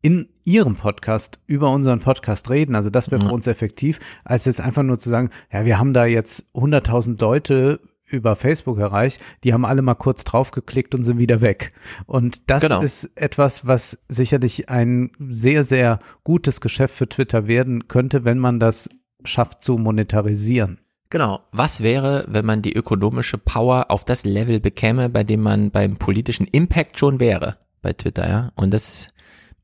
in 0.00 0.28
ihrem 0.44 0.76
Podcast 0.76 1.40
über 1.46 1.70
unseren 1.72 1.98
Podcast 1.98 2.48
reden. 2.50 2.76
Also 2.76 2.88
das 2.88 3.10
wäre 3.10 3.20
für 3.20 3.26
Ja. 3.28 3.32
uns 3.34 3.46
effektiv, 3.48 3.98
als 4.24 4.44
jetzt 4.44 4.60
einfach 4.60 4.84
nur 4.84 4.98
zu 4.98 5.10
sagen, 5.10 5.30
ja, 5.52 5.64
wir 5.64 5.78
haben 5.78 5.92
da 5.92 6.04
jetzt 6.06 6.46
100.000 6.54 7.20
Leute 7.20 7.80
über 8.10 8.36
Facebook 8.36 8.78
erreicht, 8.78 9.20
die 9.44 9.52
haben 9.52 9.66
alle 9.66 9.82
mal 9.82 9.94
kurz 9.94 10.24
draufgeklickt 10.24 10.94
und 10.94 11.02
sind 11.02 11.18
wieder 11.18 11.40
weg. 11.42 11.72
Und 12.06 12.48
das 12.48 12.62
Genau. 12.62 12.80
ist 12.80 13.10
etwas, 13.16 13.66
was 13.66 13.98
sicherlich 14.08 14.70
ein 14.70 15.10
sehr, 15.30 15.64
sehr 15.64 15.98
gutes 16.24 16.60
Geschäft 16.62 16.94
für 16.94 17.08
Twitter 17.08 17.46
werden 17.48 17.86
könnte, 17.88 18.24
wenn 18.24 18.38
man 18.38 18.60
das 18.60 18.88
schafft 19.24 19.62
zu 19.62 19.78
monetarisieren. 19.78 20.80
Genau. 21.10 21.40
Was 21.52 21.82
wäre, 21.82 22.24
wenn 22.28 22.44
man 22.44 22.62
die 22.62 22.74
ökonomische 22.74 23.38
Power 23.38 23.86
auf 23.88 24.04
das 24.04 24.24
Level 24.24 24.60
bekäme, 24.60 25.08
bei 25.08 25.24
dem 25.24 25.40
man 25.40 25.70
beim 25.70 25.96
politischen 25.96 26.46
Impact 26.46 26.98
schon 26.98 27.18
wäre 27.18 27.56
bei 27.80 27.92
Twitter, 27.94 28.28
ja? 28.28 28.52
Und 28.56 28.72
das, 28.74 29.08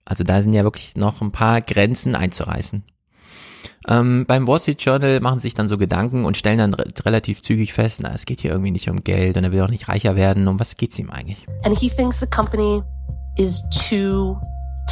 also 0.05 0.24
da 0.24 0.40
sind 0.40 0.55
ja 0.55 0.64
wirklich 0.64 0.97
noch 0.97 1.20
ein 1.20 1.32
paar 1.32 1.60
Grenzen 1.60 2.14
einzureißen. 2.14 2.82
Ähm, 3.86 4.24
beim 4.26 4.47
Wall 4.47 4.60
Street 4.60 4.81
Journal 4.82 5.20
machen 5.20 5.40
sich 5.40 5.52
dann 5.52 5.68
so 5.68 5.76
Gedanken 5.76 6.24
und 6.24 6.39
stellen 6.39 6.59
dann 6.59 6.74
re 6.74 6.86
relativ 7.05 7.43
zügig 7.43 7.74
fest, 7.74 8.01
na, 8.02 8.12
es 8.14 8.24
geht 8.24 8.40
hier 8.40 8.51
irgendwie 8.51 8.70
nicht 8.70 8.89
um 8.89 9.05
Geld 9.05 9.36
und 9.36 9.44
er 9.44 9.52
will 9.52 9.60
auch 9.60 9.68
nicht 9.68 9.89
reicher 9.89 10.16
werden. 10.16 10.48
Um 10.48 10.59
was 10.59 10.76
geht's 10.76 10.98
ihm 10.98 11.10
eigentlich? 11.10 11.47
And 11.64 11.78
he 11.78 11.90
thinks 11.90 12.18
the 12.20 12.26
company 12.26 12.82
is 13.36 13.62
too 13.70 14.39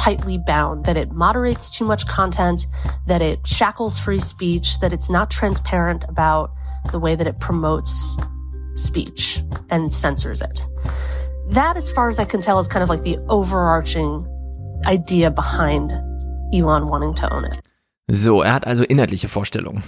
tightly 0.03 0.37
bound, 0.37 0.85
that 0.85 0.97
it 0.97 1.11
moderates 1.13 1.69
too 1.69 1.85
much 1.85 2.05
content, 2.07 2.67
that 3.07 3.21
it 3.21 3.47
shackles 3.47 3.97
free 3.97 4.19
speech, 4.19 4.79
that 4.79 4.91
it's 4.91 5.09
not 5.09 5.31
transparent 5.31 6.03
about 6.09 6.51
the 6.91 6.99
way 6.99 7.15
that 7.15 7.25
it 7.25 7.39
promotes 7.39 8.17
speech 8.75 9.41
and 9.69 9.91
censors 9.93 10.41
it. 10.41 10.67
That, 11.51 11.77
as 11.77 11.89
far 11.89 12.09
as 12.09 12.19
I 12.19 12.25
can 12.25 12.41
tell, 12.41 12.59
is 12.59 12.67
kind 12.67 12.83
of 12.83 12.89
like 12.89 13.03
the 13.03 13.17
overarching 13.29 14.27
idea 14.85 15.31
behind 15.31 15.93
Elon 16.53 16.87
wanting 16.87 17.13
to 17.15 17.33
own 17.33 17.45
it. 17.45 17.59
So, 18.11 18.41
er 18.41 18.53
hat 18.53 18.67
also 18.67 18.83
inhaltliche 18.83 19.29
Vorstellungen. 19.29 19.83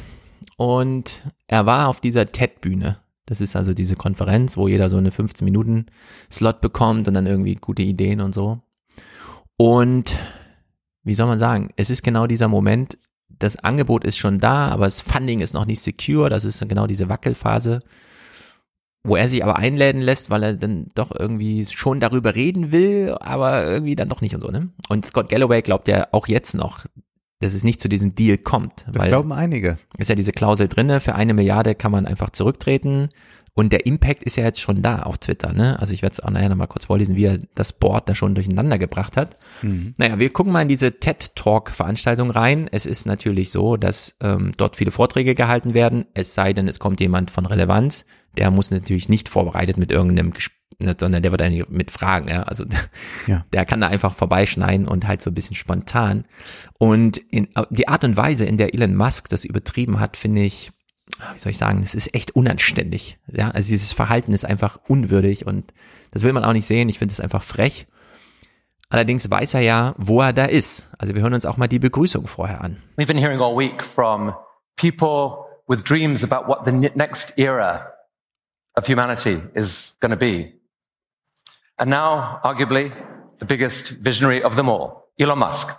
Und 0.57 1.23
er 1.47 1.65
war 1.65 1.89
auf 1.89 1.99
dieser 1.99 2.25
TED-Bühne. 2.25 2.97
Das 3.25 3.41
ist 3.41 3.55
also 3.57 3.73
diese 3.73 3.95
Konferenz, 3.95 4.55
wo 4.55 4.69
jeder 4.69 4.89
so 4.89 4.95
eine 4.97 5.09
15-Minuten-Slot 5.09 6.61
bekommt 6.61 7.09
und 7.09 7.15
dann 7.15 7.25
irgendwie 7.25 7.55
gute 7.55 7.81
Ideen 7.81 8.21
und 8.21 8.33
so. 8.33 8.61
Und 9.57 10.17
wie 11.03 11.15
soll 11.15 11.27
man 11.27 11.39
sagen, 11.39 11.69
es 11.75 11.89
ist 11.89 12.03
genau 12.03 12.27
dieser 12.27 12.47
Moment, 12.47 12.97
das 13.29 13.57
Angebot 13.57 14.03
ist 14.05 14.17
schon 14.17 14.39
da, 14.39 14.69
aber 14.69 14.85
das 14.85 15.01
Funding 15.01 15.39
ist 15.39 15.53
noch 15.53 15.65
nicht 15.65 15.81
secure, 15.81 16.29
das 16.29 16.45
ist 16.45 16.67
genau 16.67 16.87
diese 16.87 17.09
Wackelphase, 17.09 17.79
wo 19.03 19.15
er 19.15 19.29
sich 19.29 19.43
aber 19.43 19.57
einladen 19.57 20.01
lässt, 20.01 20.29
weil 20.29 20.43
er 20.43 20.53
dann 20.53 20.87
doch 20.95 21.11
irgendwie 21.17 21.65
schon 21.65 21.99
darüber 21.99 22.35
reden 22.35 22.71
will, 22.71 23.15
aber 23.19 23.65
irgendwie 23.65 23.95
dann 23.95 24.09
doch 24.09 24.21
nicht 24.21 24.33
und 24.33 24.41
so, 24.41 24.49
ne? 24.49 24.69
Und 24.89 25.05
Scott 25.05 25.29
Galloway 25.29 25.61
glaubt 25.61 25.87
ja 25.87 26.07
auch 26.11 26.27
jetzt 26.27 26.55
noch, 26.55 26.85
dass 27.39 27.53
es 27.53 27.63
nicht 27.63 27.81
zu 27.81 27.89
diesem 27.89 28.15
Deal 28.15 28.37
kommt. 28.37 28.85
Das 28.91 29.05
glauben 29.05 29.31
einige. 29.31 29.77
Ist 29.97 30.09
ja 30.09 30.15
diese 30.15 30.31
Klausel 30.31 30.67
drinne, 30.67 30.99
für 30.99 31.15
eine 31.15 31.33
Milliarde 31.33 31.75
kann 31.75 31.91
man 31.91 32.05
einfach 32.05 32.31
zurücktreten. 32.31 33.09
Und 33.57 33.71
der 33.71 33.85
Impact 33.85 34.23
ist 34.23 34.35
ja 34.35 34.43
jetzt 34.43 34.59
schon 34.59 34.81
da 34.81 35.03
auf 35.03 35.17
Twitter, 35.17 35.53
ne? 35.53 35.79
Also 35.79 35.93
ich 35.93 36.01
werde 36.01 36.11
es 36.13 36.19
auch 36.19 36.29
nachher 36.29 36.49
nochmal 36.49 36.67
kurz 36.67 36.85
vorlesen, 36.85 37.15
wie 37.15 37.23
er 37.23 37.39
das 37.55 37.71
Board 37.71 38.09
da 38.09 38.13
schon 38.13 38.35
durcheinander 38.35 38.77
gebracht 38.77 39.15
hat. 39.15 39.39
Mhm. 39.61 39.93
Naja, 39.97 40.19
wir 40.19 40.29
gucken 40.29 40.51
mal 40.51 40.61
in 40.61 40.67
diese 40.67 40.99
TED-Talk-Veranstaltung 40.99 42.31
rein. 42.31 42.67
Es 42.71 42.85
ist 42.85 43.05
natürlich 43.05 43.51
so, 43.51 43.77
dass 43.77 44.15
ähm, 44.21 44.51
dort 44.57 44.75
viele 44.75 44.91
Vorträge 44.91 45.35
gehalten 45.35 45.73
werden, 45.73 46.05
es 46.13 46.33
sei 46.33 46.53
denn, 46.53 46.67
es 46.67 46.79
kommt 46.79 46.99
jemand 46.99 47.31
von 47.31 47.45
Relevanz. 47.45 48.05
Der 48.37 48.51
muss 48.51 48.71
natürlich 48.71 49.07
nicht 49.09 49.29
vorbereitet 49.29 49.77
mit 49.77 49.91
irgendeinem, 49.91 50.31
Ges- 50.33 50.51
ne, 50.79 50.95
sondern 50.99 51.23
der 51.23 51.31
wird 51.31 51.41
eigentlich 51.41 51.69
mit 51.69 51.91
Fragen, 51.91 52.27
ja. 52.27 52.43
Also 52.43 52.65
Ja. 53.27 53.45
der 53.53 53.65
kann 53.65 53.79
da 53.79 53.87
einfach 53.87 54.13
vorbeischneiden 54.13 54.85
und 54.87 55.07
halt 55.07 55.21
so 55.21 55.31
ein 55.31 55.33
bisschen 55.33 55.55
spontan. 55.55 56.25
Und 56.77 57.17
in, 57.17 57.47
die 57.69 57.87
Art 57.87 58.03
und 58.03 58.17
Weise, 58.17 58.43
in 58.43 58.57
der 58.57 58.73
Elon 58.73 58.95
Musk 58.95 59.29
das 59.29 59.45
übertrieben 59.45 60.01
hat, 60.01 60.17
finde 60.17 60.41
ich, 60.41 60.71
wie 61.33 61.39
soll 61.39 61.51
ich 61.51 61.57
sagen, 61.57 61.81
es 61.83 61.95
ist 61.95 62.13
echt 62.13 62.31
unanständig. 62.35 63.17
Ja, 63.27 63.49
also 63.51 63.69
dieses 63.69 63.93
Verhalten 63.93 64.33
ist 64.33 64.45
einfach 64.45 64.79
unwürdig 64.87 65.45
und 65.45 65.73
das 66.11 66.23
will 66.23 66.33
man 66.33 66.43
auch 66.43 66.53
nicht 66.53 66.65
sehen. 66.65 66.89
Ich 66.89 66.99
finde 66.99 67.13
es 67.13 67.19
einfach 67.19 67.43
frech. 67.43 67.87
Allerdings 68.89 69.29
weiß 69.29 69.55
er 69.55 69.61
ja, 69.61 69.95
wo 69.97 70.21
er 70.21 70.33
da 70.33 70.45
ist. 70.45 70.89
Also 70.97 71.15
wir 71.15 71.21
hören 71.21 71.33
uns 71.33 71.45
auch 71.45 71.57
mal 71.57 71.67
die 71.67 71.79
Begrüßung 71.79 72.27
vorher 72.27 72.61
an. 72.61 72.81
We've 72.97 73.07
been 73.07 73.17
hearing 73.17 73.39
all 73.39 73.57
week 73.57 73.83
from 73.83 74.33
people 74.75 75.45
with 75.67 75.83
dreams 75.83 76.23
about 76.23 76.47
what 76.47 76.65
the 76.65 76.71
ne- 76.71 76.91
next 76.95 77.33
era 77.37 77.91
of 78.75 78.87
humanity 78.87 79.41
is 79.53 79.95
going 79.99 80.11
to 80.11 80.17
be. 80.17 80.53
And 81.77 81.89
now, 81.89 82.39
arguably, 82.43 82.91
the 83.39 83.45
biggest 83.45 83.89
visionary 84.01 84.43
of 84.43 84.55
them 84.55 84.69
all, 84.69 85.09
Elon 85.19 85.39
Musk. 85.39 85.75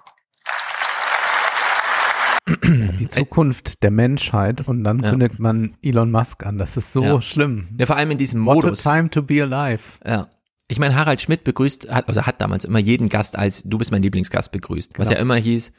Die 2.48 3.08
Zukunft 3.08 3.82
der 3.82 3.90
Menschheit 3.90 4.66
und 4.68 4.84
dann 4.84 5.02
kündigt 5.02 5.38
man 5.40 5.74
Elon 5.82 6.10
Musk 6.12 6.46
an. 6.46 6.58
Das 6.58 6.76
ist 6.76 6.92
so 6.92 7.02
Ja. 7.02 7.20
schlimm. 7.20 7.68
Ja, 7.78 7.86
vor 7.86 7.96
allem 7.96 8.12
in 8.12 8.18
diesem 8.18 8.46
What 8.46 8.56
Modus. 8.56 8.86
a 8.86 8.92
time 8.94 9.10
to 9.10 9.22
be 9.22 9.42
alive. 9.42 9.82
Ja. 10.06 10.28
Ich 10.68 10.78
meine, 10.78 10.94
Harald 10.94 11.20
Schmidt 11.20 11.42
begrüßt, 11.44 11.90
hat, 11.90 12.08
oder 12.08 12.26
hat 12.26 12.40
damals 12.40 12.64
immer 12.64 12.78
jeden 12.78 13.08
Gast 13.08 13.36
als 13.36 13.62
du 13.64 13.78
bist 13.78 13.90
mein 13.90 14.02
Lieblingsgast 14.02 14.52
begrüßt. 14.52 14.98
Was 14.98 15.08
Genau. 15.08 15.16
ja 15.18 15.22
immer 15.22 15.36
hieß, 15.36 15.72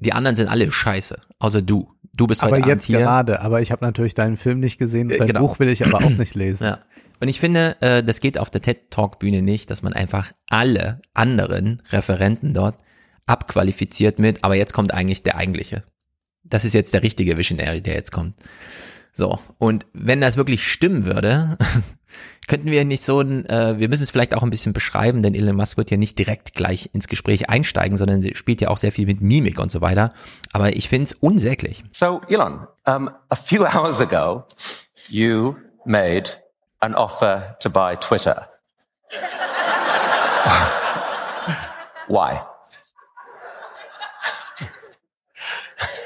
die 0.00 0.12
anderen 0.12 0.36
sind 0.36 0.48
alle 0.48 0.70
scheiße, 0.70 1.16
außer 1.38 1.62
du. 1.62 1.92
Du 2.16 2.26
bist 2.26 2.42
heute 2.42 2.54
Aber 2.54 2.62
Abend 2.62 2.74
jetzt 2.74 2.84
hier. 2.86 2.98
gerade. 2.98 3.40
Aber 3.40 3.60
ich 3.60 3.70
habe 3.70 3.84
natürlich 3.84 4.14
deinen 4.14 4.36
Film 4.36 4.58
nicht 4.60 4.78
gesehen. 4.78 5.10
Äh, 5.10 5.18
Dein 5.18 5.28
genau. 5.28 5.40
Buch 5.40 5.58
will 5.60 5.68
ich 5.68 5.86
aber 5.86 5.98
auch 6.04 6.10
nicht 6.10 6.34
lesen. 6.34 6.64
Ja. 6.64 6.78
Und 7.20 7.28
ich 7.28 7.38
finde, 7.38 7.76
äh, 7.80 8.02
das 8.02 8.20
geht 8.20 8.38
auf 8.38 8.50
der 8.50 8.62
TED 8.62 8.90
Talk 8.90 9.18
Bühne 9.20 9.42
nicht, 9.42 9.70
dass 9.70 9.82
man 9.82 9.92
einfach 9.92 10.32
alle 10.50 11.00
anderen 11.14 11.82
Referenten 11.90 12.54
dort 12.54 12.76
abqualifiziert 13.28 14.18
mit, 14.18 14.42
aber 14.42 14.56
jetzt 14.56 14.72
kommt 14.72 14.94
eigentlich 14.94 15.22
der 15.22 15.36
eigentliche. 15.36 15.82
Das 16.44 16.64
ist 16.64 16.74
jetzt 16.74 16.94
der 16.94 17.02
richtige 17.02 17.36
Visionary, 17.36 17.80
der 17.80 17.94
jetzt 17.94 18.12
kommt. 18.12 18.34
So, 19.12 19.38
und 19.58 19.86
wenn 19.92 20.20
das 20.20 20.36
wirklich 20.36 20.70
stimmen 20.70 21.04
würde, 21.04 21.58
könnten 22.48 22.70
wir 22.70 22.84
nicht 22.84 23.02
so 23.02 23.20
ein, 23.20 23.44
äh, 23.46 23.78
wir 23.78 23.88
müssen 23.88 24.04
es 24.04 24.10
vielleicht 24.10 24.34
auch 24.34 24.42
ein 24.42 24.50
bisschen 24.50 24.72
beschreiben, 24.72 25.22
denn 25.22 25.34
Elon 25.34 25.56
Musk 25.56 25.76
wird 25.76 25.90
ja 25.90 25.96
nicht 25.96 26.18
direkt 26.18 26.54
gleich 26.54 26.90
ins 26.92 27.08
Gespräch 27.08 27.50
einsteigen, 27.50 27.98
sondern 27.98 28.34
spielt 28.34 28.60
ja 28.60 28.68
auch 28.68 28.78
sehr 28.78 28.92
viel 28.92 29.06
mit 29.06 29.20
Mimik 29.20 29.58
und 29.58 29.70
so 29.70 29.80
weiter. 29.80 30.10
Aber 30.52 30.76
ich 30.76 30.88
finde 30.88 31.04
es 31.04 31.12
unsäglich. 31.14 31.84
So, 31.92 32.20
Elon, 32.28 32.66
um, 32.86 33.10
a 33.28 33.36
few 33.36 33.66
hours 33.66 34.00
ago, 34.00 34.44
you 35.08 35.56
made 35.84 36.30
an 36.80 36.94
offer 36.94 37.56
to 37.60 37.70
buy 37.70 37.96
Twitter. 37.96 38.48
Why? 42.08 42.40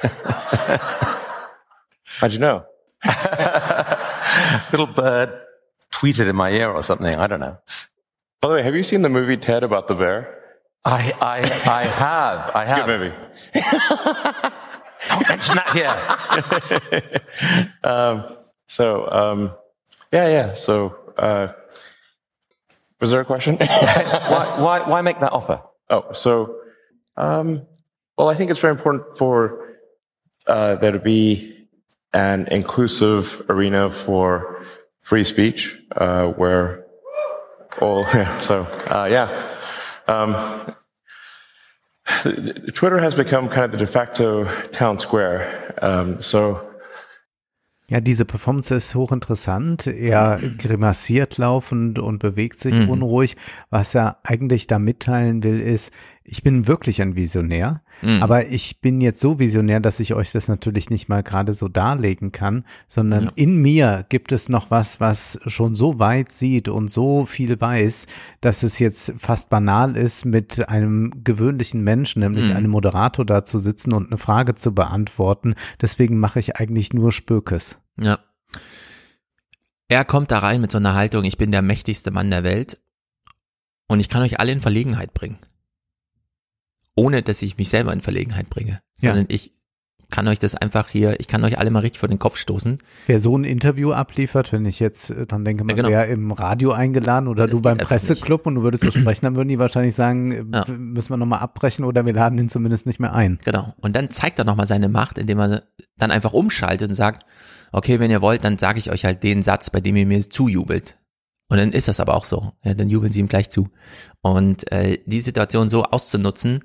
How'd 2.19 2.33
you 2.33 2.39
know? 2.39 2.65
Little 4.70 4.87
bird 4.87 5.41
tweeted 5.93 6.29
in 6.29 6.37
my 6.37 6.51
ear 6.51 6.70
or 6.70 6.83
something. 6.83 7.15
I 7.15 7.27
don't 7.27 7.41
know. 7.41 7.59
By 8.41 8.49
the 8.49 8.55
way, 8.55 8.62
have 8.62 8.74
you 8.74 8.83
seen 8.83 9.03
the 9.03 9.09
movie 9.09 9.37
Ted 9.37 9.62
about 9.62 9.89
the 9.89 9.95
bear? 9.95 10.39
I, 10.85 11.12
I, 11.20 11.37
I 11.70 11.85
have. 11.85 12.51
I 12.55 12.61
It's 12.62 12.70
have. 12.70 12.79
a 12.81 12.87
good 12.87 13.01
movie. 13.01 13.16
Don't 15.09 15.29
mention 15.29 15.57
that 15.57 17.12
here. 17.12 17.81
um, 17.85 18.24
so, 18.69 19.09
um, 19.11 19.53
yeah, 20.12 20.29
yeah. 20.29 20.55
So, 20.55 20.97
uh, 21.16 21.49
was 23.01 23.11
there 23.11 23.20
a 23.20 23.24
question? 23.24 23.57
why, 23.59 24.57
why, 24.59 24.89
why 24.89 25.03
make 25.03 25.20
that 25.20 25.33
offer? 25.33 25.62
Oh, 25.91 26.12
so, 26.12 26.57
um, 27.16 27.66
Well, 28.16 28.29
I 28.29 28.35
think 28.35 28.51
it's 28.51 28.61
very 28.61 28.73
important 28.74 29.16
for 29.16 29.61
uh, 30.47 30.77
there 30.77 30.93
to 30.93 30.98
be 30.98 31.69
an 32.12 32.47
inclusive 32.51 33.43
arena 33.48 33.89
for 33.90 34.64
free 35.01 35.24
speech, 35.24 35.78
uh, 35.97 36.27
where 36.28 36.85
all, 37.81 38.02
yeah, 38.14 38.39
so, 38.40 38.62
uh, 38.90 39.09
yeah. 39.10 39.28
Um, 40.09 40.35
Twitter 42.74 43.01
has 43.01 43.14
become 43.14 43.48
kind 43.48 43.64
of 43.64 43.73
the 43.73 43.78
de 43.78 43.86
facto 43.86 44.44
town 44.73 44.98
square. 44.98 45.74
Um, 45.81 46.20
so 46.20 46.60
Ja, 47.89 48.01
diese 48.01 48.24
Performance 48.24 48.70
ist 48.74 48.94
hochinteressant. 48.94 49.86
Er 49.86 50.40
grimassiert 50.56 51.36
laufend 51.36 51.98
und 51.98 52.20
bewegt 52.20 52.59
sich 52.59 52.73
Mhm. 52.74 52.89
unruhig. 52.89 53.35
Was 53.70 53.94
er 53.94 54.16
eigentlich 54.24 54.66
da 54.66 54.78
mitteilen 54.78 55.43
will, 55.43 55.60
ist, 55.60 55.93
ich 56.24 56.43
bin 56.43 56.66
wirklich 56.66 57.03
ein 57.03 57.16
Visionär, 57.16 57.82
Mhm. 58.03 58.23
aber 58.23 58.47
ich 58.47 58.81
bin 58.81 59.01
jetzt 59.01 59.20
so 59.20 59.39
visionär, 59.39 59.81
dass 59.81 59.99
ich 60.01 60.15
euch 60.15 60.32
das 60.32 60.49
natürlich 60.49 60.89
nicht 60.90 61.09
mal 61.09 61.23
gerade 61.23 61.53
so 61.55 61.69
darlegen 61.69 62.31
kann, 62.32 62.65
sondern 62.89 63.24
Ja. 63.24 63.32
in 63.36 63.57
mir 63.57 64.07
gibt 64.09 64.32
es 64.32 64.49
noch 64.49 64.70
was, 64.70 65.01
was 65.01 65.39
schon 65.47 65.74
so 65.74 65.99
weit 65.99 66.31
sieht 66.32 66.69
und 66.69 66.89
so 66.89 67.27
viel 67.27 67.61
weiß, 67.61 68.07
dass 68.40 68.62
es 68.62 68.78
jetzt 68.78 69.15
fast 69.19 69.51
banal 69.51 69.97
ist, 69.97 70.24
mit 70.24 70.69
einem 70.69 71.24
gewöhnlichen 71.24 71.82
Menschen, 71.82 72.20
nämlich 72.20 72.51
Mhm. 72.51 72.57
einem 72.57 72.70
Moderator 72.70 73.24
da 73.27 73.44
zu 73.44 73.59
sitzen 73.59 73.93
und 73.93 74.07
eine 74.09 74.19
Frage 74.19 74.55
zu 74.55 74.73
beantworten. 74.74 75.55
Deswegen 75.81 76.19
mache 76.19 76.39
ich 76.39 76.57
eigentlich 76.57 76.93
nur 76.93 77.11
Spökes. 77.12 77.78
Ja. 78.01 78.19
Er 79.89 80.05
kommt 80.05 80.31
da 80.31 80.39
rein 80.39 80.61
mit 80.61 80.70
so 80.73 80.78
einer 80.78 80.94
Haltung, 80.94 81.24
ich 81.24 81.36
bin 81.36 81.53
der 81.53 81.62
mächtigste 81.62 82.11
Mann 82.11 82.31
der 82.31 82.44
Welt 82.44 82.78
und 83.89 84.01
ich 84.01 84.09
kann 84.09 84.23
euch 84.23 84.40
alle 84.40 84.53
in 84.53 84.61
Verlegenheit 84.62 85.12
bringen. 85.12 85.39
Ohne, 86.97 87.23
dass 87.23 87.43
ich 87.43 87.56
mich 87.59 87.69
selber 87.70 87.93
in 87.93 88.01
Verlegenheit 88.02 88.51
bringe, 88.51 88.81
Ja. 88.98 89.10
sondern 89.12 89.27
ich 89.28 89.52
kann 90.10 90.28
euch 90.28 90.39
das 90.39 90.55
einfach 90.55 90.89
hier, 90.90 91.19
ich 91.20 91.27
kann 91.27 91.43
euch 91.43 91.59
alle 91.59 91.70
mal 91.70 91.78
richtig 91.78 91.98
vor 92.01 92.09
den 92.10 92.19
Kopf 92.19 92.36
stoßen. 92.36 92.77
Wer 93.06 93.19
so 93.19 93.35
ein 93.39 93.44
Interview 93.44 93.93
abliefert, 93.93 94.52
wenn 94.52 94.66
ich 94.66 94.78
jetzt 94.78 95.09
äh, 95.09 95.24
dran 95.27 95.43
denke, 95.43 95.64
man 95.64 95.70
Ja, 95.74 95.82
genau. 95.82 95.89
wäre 95.89 96.06
im 96.09 96.32
Radio 96.32 96.73
eingeladen 96.73 97.28
oder 97.28 97.47
du 97.47 97.62
beim 97.62 97.78
Presseclub 97.78 98.44
und 98.47 98.56
du 98.56 98.62
würdest 98.62 98.85
so 98.85 98.90
sprechen, 98.98 99.24
dann 99.24 99.36
würden 99.36 99.48
die 99.48 99.59
wahrscheinlich 99.59 99.94
sagen, 99.94 100.32
äh, 100.32 100.44
Ja. 100.55 100.66
müssen 100.70 101.09
wir 101.09 101.16
nochmal 101.16 101.40
abbrechen 101.40 101.86
oder 101.86 102.05
wir 102.05 102.12
laden 102.12 102.39
ihn 102.39 102.51
zumindest 102.51 102.85
nicht 102.85 103.01
mehr 103.01 103.14
ein. 103.14 103.39
Genau. 103.43 103.73
Und 103.81 103.97
dann 103.97 104.10
zeigt 104.10 104.39
er 104.39 104.44
nochmal 104.44 104.66
seine 104.66 104.90
Macht, 104.90 105.16
indem 105.16 105.39
er 105.40 105.62
dann 105.97 106.10
einfach 106.10 106.35
umschaltet 106.35 106.90
und 106.90 106.94
sagt, 106.94 107.24
okay, 107.73 107.98
wenn 107.98 108.10
ihr 108.10 108.20
wollt, 108.20 108.44
dann 108.44 108.59
sage 108.59 108.78
ich 108.81 108.90
euch 108.90 109.06
halt 109.06 109.23
den 109.23 109.43
Satz, 109.43 109.70
bei 109.70 109.81
dem 109.81 109.97
ihr 109.97 110.05
mir 110.05 110.20
zujubelt. 110.28 110.98
Und 111.53 111.59
dann 111.59 111.73
ist 111.73 111.87
das 111.87 112.01
aber 112.01 112.15
auch 112.15 112.24
so. 112.24 112.53
Ja, 112.65 112.73
dann 112.73 112.89
jubeln 112.89 113.12
sie 113.12 113.20
ihm 113.20 113.29
gleich 113.29 113.51
zu. 113.51 113.69
Und 114.23 114.73
äh, 114.73 115.01
die 115.05 115.20
Situation 115.20 115.69
so 115.69 115.85
auszunutzen, 115.85 116.61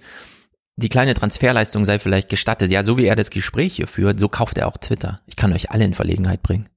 die 0.78 0.88
kleine 0.88 1.14
Transferleistung 1.14 1.84
sei 1.84 2.00
vielleicht 2.00 2.30
gestattet. 2.30 2.72
Ja, 2.72 2.86
so 2.86 2.96
wie 2.96 3.04
er 3.04 3.18
das 3.18 3.30
Gespräch 3.30 3.76
hier 3.76 3.90
führt, 3.90 4.18
so 4.18 4.30
kauft 4.30 4.58
er 4.58 4.66
auch 4.66 4.78
Twitter. 4.78 5.20
Ich 5.26 5.36
kann 5.36 5.52
euch 5.52 5.72
alle 5.72 5.84
in 5.84 5.94
Verlegenheit 5.94 6.42
bringen. 6.42 6.70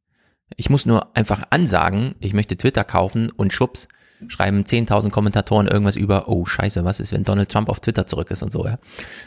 Ich 0.56 0.70
muss 0.70 0.86
nur 0.86 1.16
einfach 1.16 1.44
ansagen, 1.50 2.16
ich 2.18 2.32
möchte 2.32 2.56
Twitter 2.56 2.82
kaufen 2.82 3.30
und 3.30 3.52
schwupps, 3.52 3.86
schreiben 4.26 4.64
10.000 4.64 5.10
Kommentatoren 5.10 5.68
irgendwas 5.68 5.94
über, 5.94 6.28
oh 6.28 6.44
scheiße, 6.44 6.84
was 6.84 6.98
ist, 6.98 7.12
wenn 7.12 7.22
Donald 7.22 7.48
Trump 7.48 7.68
auf 7.68 7.78
Twitter 7.78 8.08
zurück 8.08 8.32
ist 8.32 8.42
und 8.42 8.50
so, 8.50 8.66
ja. 8.66 8.80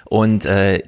Und 0.03 0.45
äh, 0.45 0.83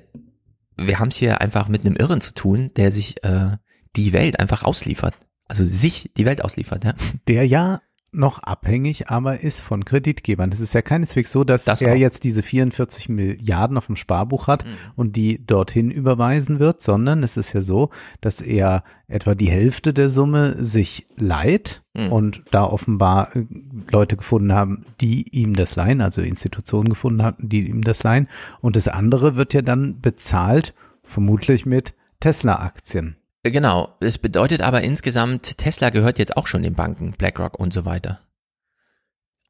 wir 0.75 0.99
haben 0.99 1.07
es 1.07 1.15
hier 1.15 1.39
einfach 1.39 1.69
mit 1.69 1.85
einem 1.85 1.95
Irren 1.95 2.19
zu 2.19 2.33
tun, 2.33 2.71
der 2.75 2.91
sich 2.91 3.23
äh, 3.23 3.51
die 3.95 4.11
Welt 4.11 4.41
einfach 4.41 4.63
ausliefert. 4.63 5.13
Also 5.47 5.63
sich 5.63 6.11
die 6.17 6.25
Welt 6.25 6.43
ausliefert, 6.43 6.83
ja. 6.83 6.93
Der 7.27 7.45
ja 7.45 7.79
noch 8.17 8.39
abhängig, 8.43 9.09
aber 9.09 9.41
ist 9.41 9.59
von 9.59 9.83
Kreditgebern. 9.83 10.49
Es 10.53 10.61
ist 10.61 10.73
ja 10.73 10.81
keineswegs 10.81 11.33
so, 11.33 11.43
dass 11.43 11.65
Das 11.65 11.81
er 11.81 11.93
auch. 11.93 11.97
jetzt 11.97 12.23
diese 12.23 12.43
44 12.43 13.09
Milliarden 13.09 13.77
auf 13.77 13.87
dem 13.87 13.97
Sparbuch 13.97 14.47
hat 14.47 14.63
Mhm. 14.63 14.69
und 14.95 15.15
die 15.17 15.45
dorthin 15.45 15.91
überweisen 15.91 16.59
wird, 16.59 16.81
sondern 16.81 17.23
es 17.23 17.35
ist 17.35 17.51
ja 17.51 17.59
so, 17.59 17.89
dass 18.21 18.39
er 18.39 18.85
etwa 19.09 19.35
die 19.35 19.49
Hälfte 19.51 19.93
der 19.93 20.09
Summe 20.09 20.63
sich 20.63 21.07
leiht 21.17 21.83
Mhm. 21.93 22.11
und 22.13 22.43
da 22.51 22.63
offenbar 22.63 23.35
äh, 23.35 23.43
Leute 23.91 24.15
gefunden 24.15 24.53
haben, 24.53 24.85
die 25.01 25.27
ihm 25.37 25.53
das 25.53 25.75
leihen, 25.75 25.99
also 25.99 26.21
Institutionen 26.21 26.87
gefunden 26.87 27.21
hatten, 27.21 27.49
die 27.49 27.67
ihm 27.67 27.83
das 27.83 28.01
leihen. 28.03 28.29
Und 28.61 28.77
das 28.77 28.87
andere 28.87 29.35
wird 29.35 29.53
ja 29.53 29.61
dann 29.61 29.99
bezahlt, 29.99 30.73
vermutlich 31.03 31.65
mit 31.65 31.93
Tesla-Aktien. 32.21 33.17
Genau. 33.51 33.95
Es 33.99 34.17
bedeutet 34.17 34.61
aber 34.61 34.81
insgesamt, 34.81 35.59
Tesla 35.59 35.91
gehört 35.91 36.17
jetzt 36.17 36.35
auch 36.35 36.47
schon 36.47 36.63
den 36.63 36.73
Banken, 36.73 37.11
BlackRock 37.11 37.59
und 37.59 37.71
so 37.71 37.85
weiter. 37.85 38.21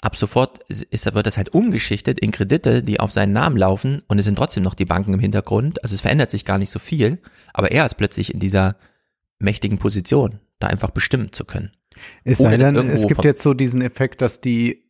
Ab 0.01 0.17
sofort 0.17 0.59
ist, 0.69 1.15
wird 1.15 1.25
das 1.25 1.37
halt 1.37 1.53
umgeschichtet 1.53 2.19
in 2.19 2.31
Kredite, 2.31 2.83
die 2.83 2.99
auf 2.99 3.13
seinen 3.13 3.31
Namen 3.31 3.55
laufen 3.55 4.03
und 4.07 4.19
es 4.19 4.25
sind 4.25 4.35
trotzdem 4.35 4.63
noch 4.63 4.73
die 4.73 4.85
Banken 4.85 5.13
im 5.13 5.19
Hintergrund. 5.21 5.81
Also 5.81 5.95
es 5.95 6.01
verändert 6.01 6.29
sich 6.29 6.43
gar 6.43 6.57
nicht 6.57 6.71
so 6.71 6.79
viel, 6.79 7.19
aber 7.53 7.71
er 7.71 7.85
ist 7.85 7.95
plötzlich 7.95 8.33
in 8.33 8.41
dieser 8.41 8.75
mächtigen 9.39 9.77
Position, 9.77 10.41
da 10.59 10.67
einfach 10.67 10.91
bestimmen 10.91 11.31
zu 11.31 11.45
können. 11.45 11.71
Es 12.25 12.39
sei 12.39 12.57
denn, 12.57 12.75
es 12.89 13.07
gibt 13.07 13.23
jetzt 13.23 13.41
so 13.41 13.53
diesen 13.53 13.81
Effekt, 13.81 14.21
dass 14.21 14.41
die 14.41 14.84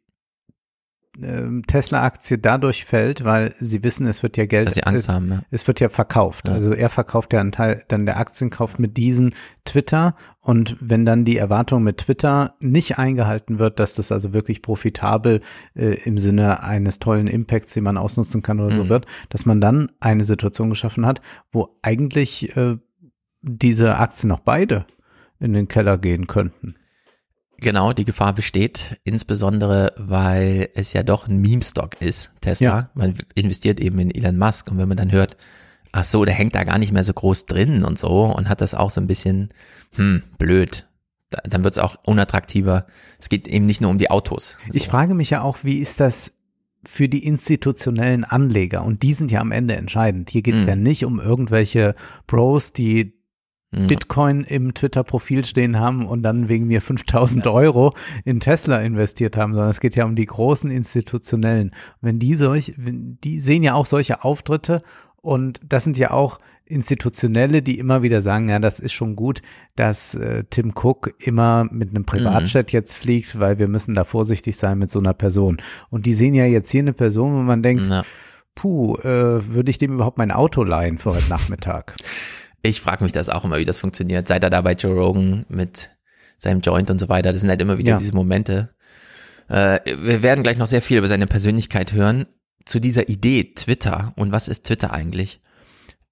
Tesla-Aktie 1.68 2.38
dadurch 2.38 2.86
fällt, 2.86 3.24
weil 3.24 3.54
sie 3.60 3.84
wissen, 3.84 4.06
es 4.08 4.22
wird 4.24 4.38
ja 4.38 4.46
Geld, 4.46 4.68
Dass 4.68 4.76
sie 4.76 4.84
Angst 4.84 5.06
es, 5.06 5.10
haben, 5.10 5.30
ja. 5.32 5.42
es 5.52 5.68
wird 5.68 5.80
ja 5.80 5.90
verkauft. 5.90 6.48
Ja. 6.48 6.54
Also 6.54 6.74
er 6.74 6.90
verkauft 6.90 7.34
ja 7.34 7.40
einen 7.40 7.52
Teil 7.52 7.84
dann 7.88 8.06
der 8.06 8.18
Aktienkauf 8.18 8.80
mit 8.80 8.98
diesen 8.98 9.34
Twitter 9.64 10.16
und 10.42 10.76
wenn 10.80 11.06
dann 11.06 11.26
die 11.26 11.38
Erwartung 11.38 11.84
mit 11.84 12.00
Twitter 12.00 12.56
nicht 12.60 12.98
eingehalten 13.00 13.60
wird, 13.60 13.80
dass 13.80 13.96
das 13.96 14.12
also 14.12 14.34
wirklich 14.34 14.62
profitabel 14.62 15.42
äh, 15.76 15.96
im 16.04 16.18
Sinne 16.18 16.64
eines 16.64 17.00
tollen 17.00 17.28
Impacts, 17.28 17.74
den 17.74 17.84
man 17.84 17.98
ausnutzen 17.98 18.42
kann 18.42 18.60
oder 18.60 18.76
so 18.76 18.84
Mhm. 18.84 18.90
wird, 18.90 19.06
dass 19.30 19.46
man 19.46 19.62
dann 19.62 19.92
eine 20.00 20.26
Situation 20.26 20.70
geschaffen 20.70 21.06
hat, 21.06 21.22
wo 21.52 21.78
eigentlich 21.82 22.56
äh, 22.58 22.78
diese 23.42 23.98
Aktien 23.98 24.32
auch 24.32 24.40
beide 24.40 24.86
in 25.40 25.54
den 25.54 25.68
Keller 25.68 25.98
gehen 25.98 26.28
könnten. 26.28 26.76
Genau, 27.60 27.94
die 27.94 28.06
Gefahr 28.06 28.34
besteht, 28.34 29.00
insbesondere 29.04 29.94
weil 29.98 30.70
es 30.76 30.94
ja 30.94 31.04
doch 31.04 31.28
ein 31.28 31.38
Meme-Stock 31.38 32.02
ist, 32.02 32.32
Tesla. 32.42 32.68
Ja. 32.68 32.90
Man 32.94 33.16
investiert 33.34 33.80
eben 33.80 34.00
in 34.00 34.12
Elon 34.12 34.38
Musk 34.38 34.70
und 34.70 34.78
wenn 34.78 34.88
man 34.88 34.98
dann 34.98 35.12
hört, 35.12 35.38
ach 35.92 36.04
so, 36.04 36.26
der 36.26 36.34
hängt 36.36 36.56
da 36.56 36.64
gar 36.66 36.78
nicht 36.78 36.92
mehr 36.92 37.04
so 37.04 37.14
groß 37.14 37.46
drin 37.46 37.84
und 37.86 37.98
so 37.98 38.24
und 38.26 38.50
hat 38.50 38.62
das 38.62 38.76
auch 38.76 38.90
so 38.92 39.00
ein 39.00 39.08
bisschen, 39.08 39.50
hm, 39.96 40.24
blöd. 40.38 40.88
Da, 41.30 41.40
dann 41.48 41.64
wird 41.64 41.74
es 41.76 41.78
auch 41.80 41.96
unattraktiver. 42.06 42.86
Es 43.20 43.30
geht 43.30 43.48
eben 43.48 43.66
nicht 43.66 43.82
nur 43.82 43.90
um 43.90 43.98
die 43.98 44.12
Autos. 44.12 44.58
Ich 44.74 44.88
frage 44.88 45.14
mich 45.16 45.30
ja 45.30 45.42
auch, 45.42 45.58
wie 45.64 45.80
ist 45.80 46.00
das 46.00 46.34
für 46.86 47.10
die 47.10 47.26
institutionellen 47.26 48.24
Anleger? 48.26 48.84
Und 48.84 49.02
die 49.02 49.14
sind 49.14 49.32
ja 49.32 49.40
am 49.40 49.52
Ende 49.52 49.76
entscheidend. 49.76 50.30
Hier 50.30 50.44
geht 50.44 50.56
es 50.56 50.64
Mhm. 50.64 50.68
ja 50.68 50.76
nicht 50.76 51.06
um 51.06 51.20
irgendwelche 51.20 51.96
Bros, 52.28 52.74
die 52.74 53.15
Mhm. 53.72 53.88
Bitcoin 53.88 54.44
im 54.44 54.74
Twitter-Profil 54.74 55.44
stehen 55.46 55.80
haben 55.80 56.06
und 56.06 56.24
dann 56.24 56.50
wegen 56.50 56.68
mir 56.68 56.82
5000 56.82 57.48
Euro 57.48 57.94
in 58.24 58.40
Tesla 58.40 58.82
investiert 58.82 59.38
haben, 59.38 59.54
sondern 59.54 59.72
es 59.72 59.80
geht 59.80 59.96
ja 59.96 60.06
um 60.06 60.16
die 60.16 60.26
großen 60.26 60.70
institutionellen. 60.72 61.72
Wenn 62.02 62.20
die 62.20 62.36
solch, 62.36 62.74
wenn, 62.78 63.18
die 63.24 63.40
sehen 63.40 63.64
ja 63.64 63.74
auch 63.74 63.86
solche 63.86 64.24
Auftritte 64.24 64.82
und 65.22 65.60
das 65.68 65.84
sind 65.84 65.98
ja 65.98 66.12
auch 66.12 66.40
Institutionelle, 66.68 67.62
die 67.62 67.78
immer 67.78 68.02
wieder 68.02 68.22
sagen, 68.22 68.50
ja, 68.50 68.58
das 68.60 68.80
ist 68.80 68.94
schon 68.94 69.16
gut, 69.16 69.42
dass 69.76 70.16
äh, 70.16 70.44
Tim 70.50 70.74
Cook 70.76 71.14
immer 71.20 71.68
mit 71.72 71.90
einem 71.90 72.06
Privatjet 72.06 72.72
jetzt 72.72 72.96
fliegt, 72.96 73.40
weil 73.40 73.60
wir 73.60 73.68
müssen 73.68 73.94
da 73.94 74.04
vorsichtig 74.04 74.58
sein 74.58 74.80
mit 74.80 74.92
so 74.92 75.00
einer 75.00 75.14
Person. 75.14 75.58
Und 75.90 76.06
die 76.08 76.14
sehen 76.14 76.34
ja 76.34 76.46
jetzt 76.46 76.72
hier 76.72 76.82
eine 76.82 76.94
Person, 76.94 77.34
wo 77.36 77.42
man 77.42 77.62
denkt, 77.62 77.88
Ja. 77.88 78.04
puh, 78.56 78.98
äh, 78.98 79.48
würde 79.54 79.70
ich 79.70 79.78
dem 79.78 79.94
überhaupt 79.94 80.18
mein 80.18 80.32
Auto 80.32 80.64
leihen 80.64 80.98
für 80.98 81.12
heute 81.16 81.30
Nachmittag? 81.30 81.96
Ich 82.66 82.82
frage 82.82 83.04
mich 83.04 83.14
das 83.14 83.30
auch 83.30 83.44
immer, 83.46 83.58
wie 83.58 83.66
das 83.66 83.78
funktioniert. 83.78 84.28
Seit 84.28 84.44
er 84.44 84.50
da 84.50 84.62
bei 84.62 84.74
Joe 84.74 84.94
Rogan 84.96 85.46
mit 85.50 85.92
seinem 86.40 86.62
Joint 86.62 86.90
und 86.90 86.98
so 87.00 87.10
weiter, 87.10 87.32
das 87.32 87.42
sind 87.42 87.50
halt 87.52 87.62
immer 87.62 87.78
wieder 87.78 87.92
Ja. 87.92 87.98
diese 87.98 88.14
Momente. 88.16 88.74
Äh, 89.50 89.80
wir 89.86 90.24
werden 90.24 90.42
gleich 90.44 90.58
noch 90.58 90.66
sehr 90.66 90.82
viel 90.82 90.98
über 90.98 91.08
seine 91.08 91.28
Persönlichkeit 91.28 91.94
hören. 91.94 92.26
Zu 92.66 92.80
dieser 92.80 93.08
Idee 93.08 93.54
Twitter 93.54 94.14
und 94.16 94.32
was 94.32 94.48
ist 94.48 94.64
Twitter 94.64 94.92
eigentlich? 94.92 95.42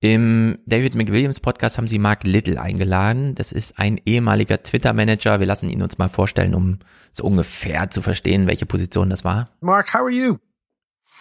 Im 0.02 0.60
David 0.68 0.94
McWilliams 0.94 1.40
Podcast 1.40 1.78
haben 1.80 1.88
sie 1.88 1.98
Mark 1.98 2.24
Little 2.26 2.62
eingeladen. 2.62 3.34
Das 3.34 3.52
ist 3.52 3.80
ein 3.80 4.00
ehemaliger 4.06 4.62
Twitter-Manager. 4.62 5.40
Wir 5.40 5.48
lassen 5.48 5.70
ihn 5.70 5.82
uns 5.82 5.98
mal 5.98 6.10
vorstellen, 6.10 6.54
um 6.54 6.80
so 7.14 7.24
ungefähr 7.24 7.90
zu 7.90 8.02
verstehen, 8.04 8.46
welche 8.46 8.68
Position 8.68 9.10
das 9.10 9.24
war. 9.24 9.50
Mark, 9.62 9.94
how 9.94 10.02
are 10.02 10.12
you? 10.12 10.38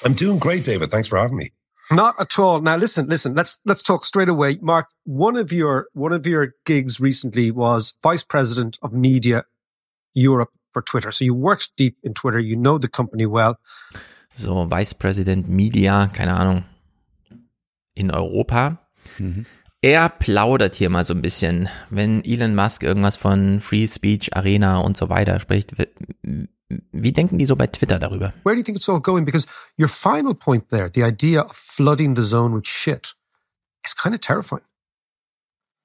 I'm 0.03 0.15
doing 0.19 0.39
great, 0.41 0.67
David. 0.67 0.91
Thanks 0.91 1.09
for 1.09 1.19
having 1.19 1.37
me. 1.39 1.49
Not 1.91 2.15
at 2.21 2.39
all. 2.39 2.61
Now 2.61 2.77
listen, 2.77 3.07
listen, 3.07 3.35
let's 3.35 3.59
let's 3.65 3.83
talk 3.83 4.05
straight 4.05 4.29
away. 4.29 4.59
Mark, 4.63 4.89
one 5.05 5.37
of 5.37 5.53
your 5.53 5.89
one 5.93 6.13
of 6.13 6.27
your 6.27 6.55
gigs 6.65 7.01
recently 7.01 7.51
was 7.51 7.95
vice 8.03 8.23
president 8.23 8.79
of 8.83 8.93
media 8.93 9.45
Europe 10.15 10.51
for 10.73 10.83
Twitter. 10.83 11.11
So 11.11 11.25
you 11.25 11.35
worked 11.35 11.73
deep 11.77 11.97
in 12.03 12.15
Twitter, 12.15 12.39
you 12.39 12.57
know 12.57 12.79
the 12.79 12.89
company 12.89 13.27
well. 13.27 13.59
So 14.35 14.65
Vice 14.65 14.95
President 14.95 15.49
Media, 15.49 16.09
keine 16.13 16.35
Ahnung, 16.35 16.65
in 17.95 18.11
Europa. 18.11 18.79
Er 19.83 20.09
plaudert 20.09 20.75
hier 20.75 20.91
mal 20.91 21.05
so 21.05 21.13
ein 21.13 21.23
bisschen, 21.23 21.69
wenn 21.91 22.25
Elon 22.25 22.55
Musk 22.55 22.83
irgendwas 22.83 23.17
von 23.17 23.61
Free 23.61 23.87
Speech 23.87 24.35
Arena 24.35 24.79
und 24.79 24.97
so 24.97 25.11
weiter 25.11 25.41
spricht. 25.41 25.75
W- 26.73 26.83
Wie 26.93 27.13
denken 27.13 27.39
die 27.39 27.47
so 27.47 27.57
bei 27.57 27.67
Twitter 27.67 27.99
darüber? 27.99 28.33
Where 28.45 28.55
do 28.55 28.59
you 28.59 28.65
think 28.65 28.77
it's 28.77 28.89
all 28.89 29.01
going? 29.01 29.25
Because 29.25 29.47
your 29.79 29.89
final 29.89 30.35
point 30.35 30.69
there, 30.71 30.89
the 30.91 31.03
idea 31.05 31.43
of 31.43 31.57
flooding 31.57 32.15
the 32.15 32.23
zone 32.23 32.55
with 32.55 32.67
shit, 32.67 33.15
is 33.85 33.95
kind 33.95 34.15
of 34.15 34.21
terrifying. 34.21 34.63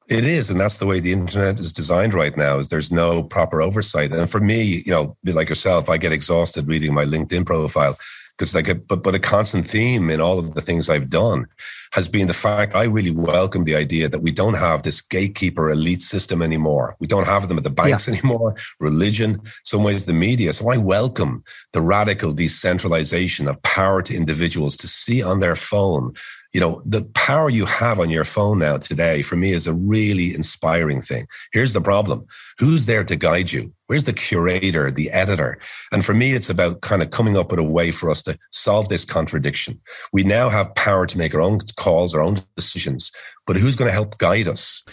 It 0.09 0.23
is, 0.23 0.49
and 0.49 0.57
that's 0.59 0.77
the 0.77 0.85
way 0.85 1.01
the 1.01 1.11
internet 1.11 1.59
is 1.59 1.73
designed 1.73 2.13
right 2.13 2.35
now. 2.37 2.59
Is 2.59 2.69
there's 2.69 2.91
no 2.93 3.23
proper 3.23 3.61
oversight, 3.61 4.13
and 4.13 4.29
for 4.29 4.39
me, 4.39 4.81
you 4.85 4.91
know, 4.91 5.17
like 5.25 5.49
yourself, 5.49 5.89
I 5.89 5.97
get 5.97 6.13
exhausted 6.13 6.65
reading 6.67 6.93
my 6.93 7.03
LinkedIn 7.03 7.45
profile 7.45 7.97
because 8.37 8.53
like 8.53 8.67
a, 8.67 8.75
but 8.75 9.03
but 9.03 9.15
a 9.15 9.19
constant 9.19 9.65
theme 9.65 10.09
in 10.09 10.21
all 10.21 10.37
of 10.37 10.53
the 10.53 10.61
things 10.61 10.89
I've 10.89 11.09
done 11.09 11.47
has 11.93 12.07
been 12.07 12.27
the 12.27 12.33
fact 12.33 12.75
I 12.75 12.83
really 12.83 13.11
welcome 13.11 13.63
the 13.63 13.75
idea 13.75 14.09
that 14.09 14.21
we 14.21 14.31
don't 14.31 14.57
have 14.57 14.83
this 14.83 15.01
gatekeeper 15.01 15.71
elite 15.71 16.01
system 16.01 16.41
anymore. 16.41 16.95
We 16.99 17.07
don't 17.07 17.25
have 17.25 17.47
them 17.47 17.57
at 17.57 17.63
the 17.63 17.69
banks 17.69 18.07
yeah. 18.07 18.13
anymore, 18.19 18.55
religion, 18.79 19.41
some 19.63 19.83
ways 19.83 20.05
the 20.05 20.13
media. 20.13 20.53
So 20.53 20.69
I 20.69 20.77
welcome 20.77 21.43
the 21.73 21.81
radical 21.81 22.33
decentralization 22.33 23.47
of 23.47 23.61
power 23.63 24.01
to 24.03 24.15
individuals 24.15 24.77
to 24.77 24.87
see 24.87 25.23
on 25.23 25.39
their 25.39 25.55
phone 25.55 26.13
you 26.53 26.59
know, 26.59 26.81
the 26.85 27.03
power 27.13 27.49
you 27.49 27.65
have 27.65 27.99
on 27.99 28.09
your 28.09 28.23
phone 28.23 28.59
now 28.59 28.77
today 28.77 29.21
for 29.21 29.35
me 29.35 29.51
is 29.51 29.67
a 29.67 29.73
really 29.73 30.33
inspiring 30.33 31.01
thing. 31.01 31.27
Here's 31.51 31.73
the 31.73 31.81
problem. 31.81 32.25
Who's 32.59 32.85
there 32.85 33.03
to 33.03 33.15
guide 33.15 33.51
you? 33.51 33.73
Where's 33.87 34.05
the 34.05 34.13
curator, 34.13 34.91
the 34.91 35.09
editor? 35.11 35.57
And 35.91 36.03
for 36.03 36.13
me, 36.13 36.33
it's 36.33 36.49
about 36.49 36.81
kind 36.81 37.01
of 37.01 37.09
coming 37.09 37.37
up 37.37 37.51
with 37.51 37.59
a 37.59 37.63
way 37.63 37.91
for 37.91 38.09
us 38.09 38.23
to 38.23 38.37
solve 38.51 38.89
this 38.89 39.05
contradiction. 39.05 39.79
We 40.11 40.23
now 40.23 40.49
have 40.49 40.73
power 40.75 41.05
to 41.07 41.17
make 41.17 41.35
our 41.35 41.41
own 41.41 41.59
calls, 41.75 42.13
our 42.13 42.21
own 42.21 42.41
decisions, 42.55 43.11
but 43.45 43.57
who's 43.57 43.75
going 43.75 43.89
to 43.89 43.93
help 43.93 44.17
guide 44.17 44.47
us? 44.47 44.83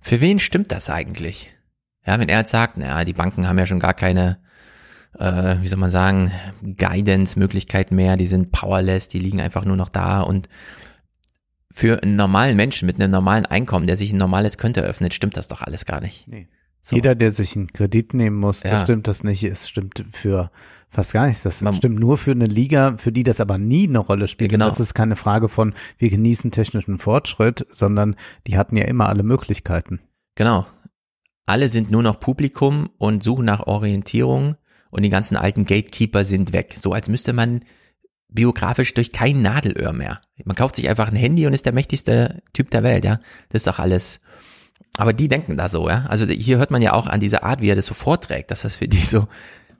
Für 0.00 0.20
wen 0.20 0.38
stimmt 0.38 0.70
das 0.70 0.90
eigentlich? 0.90 1.50
Ja, 2.06 2.18
wenn 2.18 2.28
er 2.28 2.40
jetzt 2.40 2.50
sagt, 2.50 2.76
naja, 2.76 3.04
die 3.04 3.14
Banken 3.14 3.48
haben 3.48 3.58
ja 3.58 3.64
schon 3.64 3.80
gar 3.80 3.94
keine 3.94 4.38
äh, 5.18 5.56
wie 5.60 5.68
soll 5.68 5.78
man 5.78 5.90
sagen, 5.90 6.32
Guidance-Möglichkeit 6.62 7.92
mehr, 7.92 8.16
die 8.16 8.26
sind 8.26 8.52
powerless, 8.52 9.08
die 9.08 9.18
liegen 9.18 9.40
einfach 9.40 9.64
nur 9.64 9.76
noch 9.76 9.88
da 9.88 10.20
und 10.20 10.48
für 11.76 12.04
einen 12.04 12.14
normalen 12.14 12.56
Menschen 12.56 12.86
mit 12.86 13.00
einem 13.00 13.10
normalen 13.10 13.46
Einkommen, 13.46 13.88
der 13.88 13.96
sich 13.96 14.12
ein 14.12 14.16
normales 14.16 14.58
Konto 14.58 14.80
eröffnet, 14.80 15.12
stimmt 15.12 15.36
das 15.36 15.48
doch 15.48 15.60
alles 15.60 15.84
gar 15.84 16.00
nicht. 16.00 16.28
Nee. 16.28 16.46
So. 16.80 16.94
Jeder, 16.94 17.16
der 17.16 17.32
sich 17.32 17.56
einen 17.56 17.72
Kredit 17.72 18.14
nehmen 18.14 18.36
muss, 18.36 18.62
ja. 18.62 18.70
da 18.70 18.80
stimmt 18.80 19.08
das 19.08 19.24
nicht. 19.24 19.42
Es 19.42 19.68
stimmt 19.68 20.04
für 20.12 20.52
fast 20.88 21.12
gar 21.12 21.26
nichts. 21.26 21.42
Das 21.42 21.62
Man, 21.62 21.74
stimmt 21.74 21.98
nur 21.98 22.16
für 22.16 22.30
eine 22.30 22.46
Liga, 22.46 22.96
für 22.96 23.10
die 23.10 23.24
das 23.24 23.40
aber 23.40 23.58
nie 23.58 23.88
eine 23.88 23.98
Rolle 23.98 24.28
spielt. 24.28 24.52
Genau. 24.52 24.68
Das 24.68 24.78
ist 24.78 24.94
keine 24.94 25.16
Frage 25.16 25.48
von, 25.48 25.74
wir 25.98 26.10
genießen 26.10 26.52
technischen 26.52 26.98
Fortschritt, 26.98 27.66
sondern 27.70 28.14
die 28.46 28.56
hatten 28.56 28.76
ja 28.76 28.84
immer 28.84 29.08
alle 29.08 29.24
Möglichkeiten. 29.24 29.98
Genau. 30.36 30.66
Alle 31.46 31.70
sind 31.70 31.90
nur 31.90 32.04
noch 32.04 32.20
Publikum 32.20 32.88
und 32.98 33.24
suchen 33.24 33.46
nach 33.46 33.66
Orientierung 33.66 34.54
und 34.90 35.02
die 35.02 35.10
ganzen 35.10 35.36
alten 35.36 35.66
Gatekeeper 35.66 36.24
sind 36.24 36.52
weg. 36.52 36.76
So 36.78 36.92
als 36.92 37.08
müsste 37.08 37.32
man 37.32 37.64
biografisch 38.34 38.92
durch 38.94 39.12
kein 39.12 39.40
Nadelöhr 39.40 39.92
mehr. 39.92 40.20
Man 40.44 40.56
kauft 40.56 40.76
sich 40.76 40.88
einfach 40.88 41.08
ein 41.08 41.16
Handy 41.16 41.46
und 41.46 41.54
ist 41.54 41.66
der 41.66 41.72
mächtigste 41.72 42.42
Typ 42.52 42.70
der 42.70 42.82
Welt, 42.82 43.04
ja. 43.04 43.20
Das 43.48 43.60
ist 43.60 43.66
doch 43.66 43.78
alles. 43.78 44.20
Aber 44.96 45.12
die 45.12 45.28
denken 45.28 45.56
da 45.56 45.68
so, 45.68 45.88
ja. 45.88 46.04
Also 46.08 46.26
hier 46.26 46.58
hört 46.58 46.70
man 46.70 46.82
ja 46.82 46.92
auch 46.92 47.06
an 47.06 47.20
dieser 47.20 47.44
Art, 47.44 47.60
wie 47.60 47.70
er 47.70 47.76
das 47.76 47.86
so 47.86 47.94
vorträgt, 47.94 48.50
dass 48.50 48.62
das 48.62 48.76
für 48.76 48.88
die 48.88 49.04
so 49.04 49.26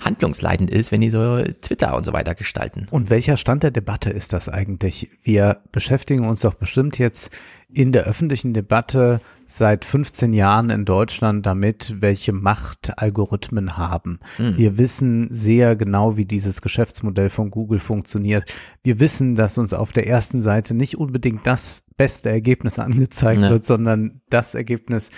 handlungsleitend 0.01 0.71
ist, 0.71 0.93
wenn 0.93 1.01
die 1.01 1.11
so 1.11 1.43
Twitter 1.61 1.97
und 1.97 2.05
so 2.05 2.13
weiter 2.13 2.35
gestalten. 2.35 2.87
Und 2.91 3.11
welcher 3.11 3.37
Stand 3.37 3.63
der 3.63 3.71
Debatte 3.71 4.11
ist 4.11 4.33
das 4.33 4.49
eigentlich? 4.49 5.11
Wir 5.23 5.61
beschäftigen 5.73 6.29
uns 6.29 6.41
doch 6.41 6.55
bestimmt 6.55 6.99
jetzt 6.99 7.33
in 7.75 7.93
der 7.93 8.05
öffentlichen 8.05 8.55
Debatte 8.55 9.21
seit 9.47 9.85
15 9.85 10.33
Jahren 10.33 10.71
in 10.71 10.85
Deutschland 10.85 11.45
damit, 11.45 11.97
welche 12.01 12.33
Macht 12.33 12.99
Algorithmen 12.99 13.77
haben. 13.77 14.21
Mhm. 14.39 14.57
Wir 14.57 14.79
wissen 14.79 15.29
sehr 15.31 15.77
genau, 15.77 16.17
wie 16.17 16.25
dieses 16.25 16.63
Geschäftsmodell 16.63 17.31
von 17.31 17.51
Google 17.51 17.79
funktioniert. 17.79 18.51
Wir 18.83 19.01
wissen, 19.01 19.35
dass 19.35 19.59
uns 19.59 19.75
auf 19.75 19.93
der 19.93 20.07
ersten 20.07 20.41
Seite 20.41 20.75
nicht 20.75 20.97
unbedingt 20.97 21.47
das 21.47 21.83
beste 21.97 22.31
Ergebnis 22.31 22.79
angezeigt 22.79 23.41
ne. 23.41 23.51
wird, 23.51 23.65
sondern 23.65 24.21
das 24.31 24.55
Ergebnis, 24.55 25.11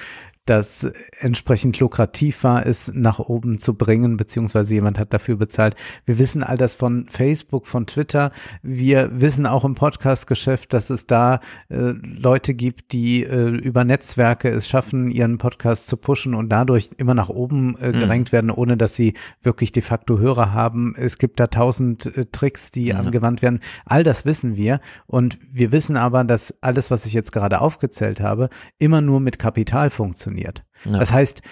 das 0.47 0.89
entsprechend 1.19 1.79
lukrativ 1.81 2.45
war, 2.45 2.65
es 2.65 2.91
nach 2.95 3.19
oben 3.19 3.59
zu 3.59 3.75
bringen, 3.75 4.17
beziehungsweise 4.17 4.75
jemand 4.75 4.99
hat 4.99 5.13
dafür 5.13 5.37
bezahlt. 5.37 5.75
Wir 6.05 6.19
wissen 6.19 6.43
all 6.43 6.57
das 6.57 6.75
von 6.75 7.07
Facebook, 7.09 7.67
von 7.67 7.87
Twitter. 7.87 8.31
Wir 8.63 9.21
wissen 9.21 9.47
auch 9.47 9.65
im 9.65 9.75
Podcast-Geschäft, 9.75 10.73
dass 10.73 10.89
es 10.89 11.07
da 11.07 11.41
äh, 11.69 11.93
Leute 12.01 12.55
gibt, 12.55 12.93
die 12.93 13.25
äh, 13.25 13.49
über 13.49 13.85
Netzwerke 13.85 14.49
es 14.49 14.69
schaffen, 14.69 15.11
ihren 15.11 15.39
Podcast 15.39 15.89
zu 15.89 15.97
pushen 15.97 16.35
und 16.35 16.49
dadurch 16.49 16.91
immer 16.97 17.15
nach 17.15 17.29
oben 17.29 17.77
äh, 17.81 17.91
gerankt 17.91 18.31
mhm. 18.31 18.33
werden, 18.33 18.51
ohne 18.51 18.77
dass 18.77 18.95
sie 18.95 19.15
wirklich 19.43 19.73
de 19.73 19.83
facto 19.83 20.19
Hörer 20.19 20.53
haben. 20.53 20.95
Es 20.97 21.19
gibt 21.19 21.41
da 21.41 21.49
tausend 21.49 22.07
äh, 22.17 22.27
Tricks, 22.31 22.71
die 22.71 22.93
mhm. 22.93 23.01
angewandt 23.01 23.43
werden. 23.43 23.59
All 23.85 24.05
das 24.05 24.25
wissen 24.25 24.57
wir. 24.57 24.81
Und 25.07 25.39
wir 25.51 25.73
wissen 25.73 25.97
aber, 25.97 26.23
dass 26.23 26.55
alles, 26.61 26.93
was 26.93 27.05
ich 27.05 27.15
jetzt 27.15 27.33
gerade 27.33 27.61
aufgezählt 27.61 28.21
habe, 28.21 28.49
immer 28.79 29.01
nur 29.01 29.19
mit 29.19 29.41
Kapital 29.41 29.91
funktioniert 29.91 30.36
funktioniert. 30.37 30.65
Ja. 30.85 30.99
Das 30.99 31.13
heißt, 31.13 31.43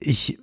ich 0.00 0.38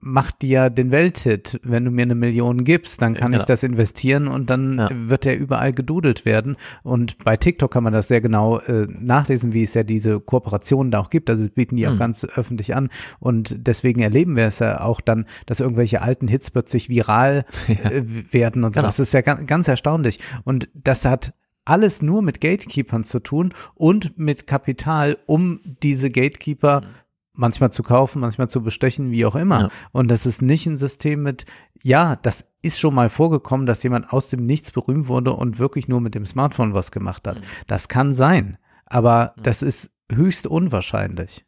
mach 0.00 0.32
dir 0.32 0.68
den 0.68 0.90
Welthit. 0.90 1.60
Wenn 1.62 1.84
du 1.84 1.92
mir 1.92 2.02
eine 2.02 2.16
Million 2.16 2.64
gibst, 2.64 3.00
dann 3.02 3.14
kann 3.14 3.30
genau. 3.30 3.40
ich 3.40 3.46
das 3.46 3.62
investieren 3.62 4.26
und 4.26 4.50
dann 4.50 4.78
ja. 4.78 4.88
wird 4.90 5.24
der 5.24 5.38
überall 5.38 5.72
gedudelt 5.72 6.24
werden. 6.24 6.56
Und 6.82 7.18
bei 7.18 7.36
TikTok 7.36 7.70
kann 7.70 7.84
man 7.84 7.92
das 7.92 8.08
sehr 8.08 8.20
genau 8.20 8.58
äh, 8.58 8.88
nachlesen, 8.88 9.52
wie 9.52 9.62
es 9.62 9.74
ja 9.74 9.84
diese 9.84 10.18
Kooperationen 10.18 10.90
da 10.90 10.98
auch 10.98 11.08
gibt. 11.08 11.30
Also 11.30 11.48
bieten 11.48 11.76
die 11.76 11.86
mhm. 11.86 11.92
auch 11.92 11.98
ganz 11.98 12.24
öffentlich 12.24 12.74
an. 12.74 12.90
Und 13.20 13.54
deswegen 13.58 14.02
erleben 14.02 14.34
wir 14.34 14.46
es 14.46 14.58
ja 14.58 14.80
auch 14.80 15.00
dann, 15.00 15.24
dass 15.46 15.60
irgendwelche 15.60 16.02
alten 16.02 16.26
Hits 16.26 16.50
plötzlich 16.50 16.88
viral 16.88 17.44
ja. 17.68 17.90
äh, 17.90 18.04
werden 18.32 18.64
und 18.64 18.74
so. 18.74 18.80
Genau. 18.80 18.88
Das 18.88 18.98
ist 18.98 19.14
ja 19.14 19.20
ganz, 19.20 19.46
ganz 19.46 19.68
erstaunlich. 19.68 20.18
Und 20.42 20.68
das 20.74 21.04
hat 21.04 21.32
alles 21.64 22.02
nur 22.02 22.22
mit 22.22 22.40
Gatekeepern 22.40 23.04
zu 23.04 23.20
tun 23.20 23.54
und 23.76 24.18
mit 24.18 24.48
Kapital, 24.48 25.16
um 25.26 25.60
diese 25.80 26.10
Gatekeeper 26.10 26.80
mhm 26.80 27.05
manchmal 27.36 27.70
zu 27.70 27.82
kaufen, 27.82 28.20
manchmal 28.20 28.48
zu 28.48 28.62
bestechen, 28.62 29.10
wie 29.10 29.24
auch 29.24 29.36
immer. 29.36 29.60
Ja. 29.62 29.68
Und 29.92 30.08
das 30.08 30.26
ist 30.26 30.42
nicht 30.42 30.66
ein 30.66 30.76
System 30.76 31.22
mit, 31.22 31.46
ja, 31.82 32.16
das 32.16 32.46
ist 32.62 32.78
schon 32.80 32.94
mal 32.94 33.10
vorgekommen, 33.10 33.66
dass 33.66 33.82
jemand 33.82 34.12
aus 34.12 34.28
dem 34.28 34.44
Nichts 34.46 34.72
berühmt 34.72 35.08
wurde 35.08 35.32
und 35.32 35.58
wirklich 35.58 35.88
nur 35.88 36.00
mit 36.00 36.14
dem 36.14 36.26
Smartphone 36.26 36.74
was 36.74 36.90
gemacht 36.90 37.26
hat. 37.26 37.38
Mhm. 37.38 37.44
Das 37.66 37.88
kann 37.88 38.14
sein, 38.14 38.58
aber 38.86 39.32
mhm. 39.36 39.42
das 39.42 39.62
ist 39.62 39.90
höchst 40.10 40.46
unwahrscheinlich. 40.46 41.44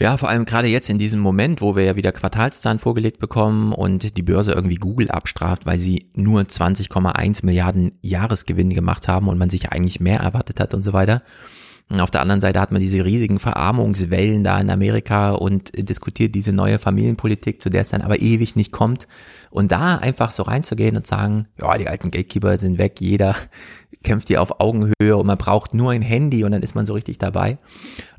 Ja, 0.00 0.16
vor 0.16 0.28
allem 0.28 0.44
gerade 0.44 0.66
jetzt 0.66 0.90
in 0.90 0.98
diesem 0.98 1.20
Moment, 1.20 1.60
wo 1.60 1.76
wir 1.76 1.84
ja 1.84 1.94
wieder 1.94 2.10
Quartalszahlen 2.10 2.80
vorgelegt 2.80 3.20
bekommen 3.20 3.72
und 3.72 4.16
die 4.16 4.22
Börse 4.22 4.50
irgendwie 4.50 4.74
Google 4.74 5.08
abstraft, 5.08 5.66
weil 5.66 5.78
sie 5.78 6.10
nur 6.14 6.42
20,1 6.42 7.46
Milliarden 7.46 7.92
Jahresgewinn 8.02 8.74
gemacht 8.74 9.06
haben 9.06 9.28
und 9.28 9.38
man 9.38 9.50
sich 9.50 9.70
eigentlich 9.70 10.00
mehr 10.00 10.18
erwartet 10.18 10.58
hat 10.58 10.74
und 10.74 10.82
so 10.82 10.92
weiter. 10.92 11.22
Auf 11.90 12.10
der 12.10 12.22
anderen 12.22 12.40
Seite 12.40 12.60
hat 12.60 12.72
man 12.72 12.80
diese 12.80 13.04
riesigen 13.04 13.38
Verarmungswellen 13.38 14.42
da 14.42 14.58
in 14.58 14.70
Amerika 14.70 15.32
und 15.32 15.70
diskutiert 15.76 16.34
diese 16.34 16.52
neue 16.52 16.78
Familienpolitik, 16.78 17.60
zu 17.60 17.68
der 17.68 17.82
es 17.82 17.90
dann 17.90 18.00
aber 18.00 18.20
ewig 18.20 18.56
nicht 18.56 18.72
kommt. 18.72 19.06
Und 19.50 19.70
da 19.70 19.98
einfach 19.98 20.30
so 20.30 20.44
reinzugehen 20.44 20.96
und 20.96 21.06
sagen, 21.06 21.46
ja, 21.60 21.76
die 21.76 21.88
alten 21.88 22.10
Gatekeeper 22.10 22.58
sind 22.58 22.78
weg, 22.78 23.00
jeder 23.00 23.36
kämpft 24.04 24.28
hier 24.28 24.40
auf 24.40 24.60
Augenhöhe 24.60 25.16
und 25.16 25.26
man 25.26 25.38
braucht 25.38 25.74
nur 25.74 25.90
ein 25.90 26.02
Handy 26.02 26.44
und 26.44 26.52
dann 26.52 26.62
ist 26.62 26.74
man 26.74 26.86
so 26.86 26.94
richtig 26.94 27.18
dabei. 27.18 27.58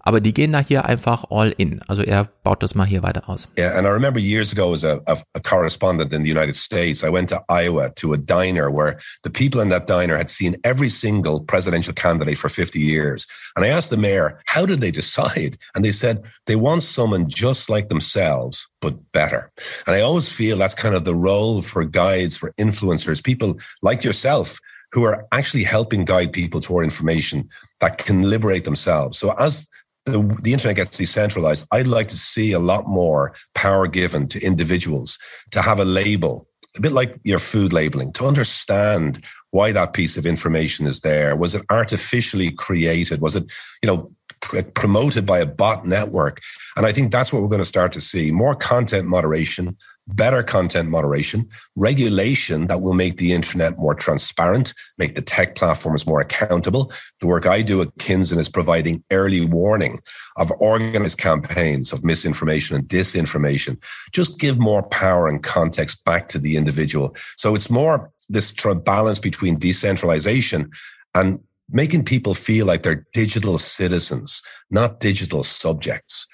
Aber 0.08 0.22
die 0.22 0.34
gehen 0.36 0.52
da 0.52 0.60
hier 0.60 0.86
einfach 0.86 1.26
all 1.32 1.52
in. 1.58 1.82
Also 1.88 2.04
er 2.04 2.30
baut 2.44 2.62
das 2.62 2.76
mal 2.76 2.86
hier 2.86 3.02
weiter 3.02 3.28
aus. 3.28 3.48
Yeah, 3.58 3.76
and 3.76 3.88
I 3.88 3.90
remember 3.90 4.20
years 4.20 4.52
ago 4.52 4.72
as 4.72 4.84
a, 4.84 5.02
a 5.08 5.40
correspondent 5.40 6.14
in 6.14 6.24
the 6.24 6.30
United 6.30 6.56
States, 6.56 7.04
I 7.04 7.10
went 7.10 7.30
to 7.30 7.44
Iowa 7.50 7.90
to 7.96 8.14
a 8.14 8.18
diner 8.18 8.70
where 8.70 9.00
the 9.24 9.32
people 9.32 9.62
in 9.62 9.70
that 9.70 9.88
diner 9.88 10.16
had 10.16 10.30
seen 10.30 10.56
every 10.64 10.90
single 10.90 11.40
presidential 11.40 11.94
candidate 11.94 12.38
for 12.38 12.50
50 12.50 12.80
years. 12.80 13.26
And 13.56 13.66
I 13.66 13.70
asked 13.70 13.90
the 13.90 13.98
mayor, 13.98 14.44
how 14.46 14.68
did 14.68 14.80
they 14.80 14.92
decide? 14.92 15.58
And 15.74 15.84
they 15.84 15.92
said 15.92 16.22
they 16.46 16.56
want 16.56 16.84
someone 16.84 17.28
just 17.28 17.68
like 17.68 17.90
themselves, 17.90 18.68
but 18.82 18.94
better. 19.12 19.52
And 19.88 19.96
I 19.96 20.02
always 20.02 20.30
feel 20.30 20.58
that's 20.58 20.76
kind 20.76 20.94
of 20.94 21.06
the 21.06 21.16
role 21.16 21.64
for 21.64 21.84
guides, 21.84 22.38
for 22.38 22.52
influencers, 22.60 23.24
people 23.24 23.58
like 23.82 24.04
yourself 24.04 24.60
who 24.96 25.04
are 25.04 25.28
actually 25.34 25.64
helping 25.64 26.06
guide 26.06 26.32
people 26.32 26.62
toward 26.62 26.86
information 26.86 27.50
that 27.82 27.98
can 27.98 28.22
liberate 28.24 28.64
themselves. 28.64 29.20
So 29.20 29.34
as 29.38 29.70
the, 30.06 30.20
the 30.42 30.54
internet 30.54 30.78
gets 30.78 30.98
decentralized, 30.98 31.68
I'd 31.72 31.86
like 31.86 32.08
to 32.08 32.16
see 32.16 32.54
a 32.54 32.60
lot 32.60 32.88
more 32.88 33.36
power 33.54 33.88
given 33.88 34.28
to 34.30 34.42
individuals 34.42 35.20
to 35.52 35.62
have 35.62 35.80
a 35.80 35.84
label, 35.84 36.48
a 36.78 36.82
bit 36.82 36.94
like 36.94 37.20
your 37.26 37.40
food 37.40 37.74
labeling, 37.74 38.14
to 38.14 38.26
understand 38.26 39.26
why 39.52 39.74
that 39.74 39.92
piece 39.92 40.16
of 40.16 40.26
information 40.26 40.88
is 40.88 41.02
there. 41.02 41.36
Was 41.36 41.56
it 41.56 41.66
artificially 41.70 42.52
created? 42.52 43.20
Was 43.20 43.36
it, 43.36 43.52
you 43.84 43.88
know, 43.88 44.12
pr- 44.42 44.62
promoted 44.76 45.26
by 45.26 45.40
a 45.40 45.46
bot 45.46 45.86
network? 45.86 46.40
And 46.78 46.86
I 46.86 46.94
think 46.94 47.12
that's 47.12 47.34
what 47.34 47.42
we're 47.42 47.50
going 47.50 47.60
to 47.60 47.66
start 47.66 47.92
to 47.94 48.02
see 48.02 48.32
more 48.32 48.56
content 48.56 49.10
moderation, 49.10 49.76
better 50.08 50.44
content 50.44 50.90
moderation, 50.90 51.48
regulation 51.76 52.68
that 52.68 52.82
will 52.82 52.94
make 52.94 53.18
the 53.18 53.34
internet 53.34 53.78
more 53.78 53.96
transparent, 53.96 54.74
make 54.98 55.16
the 55.16 55.22
tech 55.22 55.56
platforms 55.56 56.06
more 56.06 56.20
accountable. 56.20 56.92
The 57.22 57.28
work 57.28 57.48
I 57.48 57.62
do 57.62 57.82
at 57.82 57.96
Kinsen 57.98 58.38
is 58.38 58.50
providing 58.50 59.04
early 59.12 59.46
warning 59.46 60.00
of 60.38 60.52
organized 60.60 61.18
campaigns 61.18 61.92
of 61.92 62.04
misinformation 62.04 62.76
and 62.76 62.88
disinformation. 62.88 63.78
Just 64.12 64.40
give 64.40 64.60
more 64.60 64.84
power 64.84 65.28
and 65.28 65.42
context 65.42 66.04
back 66.06 66.28
to 66.30 66.40
the 66.40 66.58
individual. 66.58 67.16
So 67.36 67.56
it's 67.56 67.70
more 67.70 68.12
this 68.30 68.54
balance 68.86 69.20
between 69.20 69.58
decentralization 69.58 70.70
and 71.14 71.40
making 71.70 72.06
people 72.06 72.34
feel 72.34 72.66
like 72.66 72.84
they're 72.84 73.06
digital 73.14 73.58
citizens, 73.58 74.42
not 74.70 75.00
digital 75.00 75.44
subjects. 75.44 76.28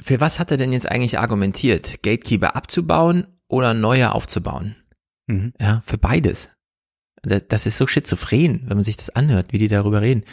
Für 0.00 0.20
was 0.20 0.38
hat 0.38 0.50
er 0.50 0.56
denn 0.56 0.72
jetzt 0.72 0.90
eigentlich 0.90 1.18
argumentiert? 1.18 2.02
Gatekeeper 2.02 2.56
abzubauen 2.56 3.26
oder 3.48 3.74
neue 3.74 4.12
aufzubauen? 4.12 4.76
Mhm. 5.26 5.52
Ja, 5.60 5.82
für 5.86 5.98
beides. 5.98 6.50
Das 7.22 7.66
ist 7.66 7.78
so 7.78 7.86
schizophren, 7.86 8.64
wenn 8.66 8.78
man 8.78 8.84
sich 8.84 8.96
das 8.96 9.10
anhört, 9.10 9.52
wie 9.52 9.58
die 9.58 9.68
darüber 9.68 10.00
reden. 10.00 10.24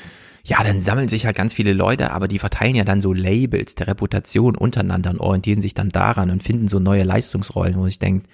Ja, 0.43 0.63
dann 0.63 0.81
sammeln 0.81 1.09
sich 1.09 1.25
halt 1.25 1.35
ganz 1.35 1.53
viele 1.53 1.73
Leute, 1.73 2.11
aber 2.11 2.27
die 2.27 2.39
verteilen 2.39 2.75
ja 2.75 2.83
dann 2.83 3.01
so 3.01 3.13
Labels 3.13 3.75
der 3.75 3.87
Reputation 3.87 4.55
untereinander 4.55 5.11
und 5.11 5.19
orientieren 5.19 5.61
sich 5.61 5.75
dann 5.75 5.89
daran 5.89 6.31
und 6.31 6.41
finden 6.41 6.67
so 6.67 6.79
neue 6.79 7.03
Leistungsrollen, 7.03 7.77
wo 7.77 7.85
ich 7.85 7.99
denke, 7.99 8.27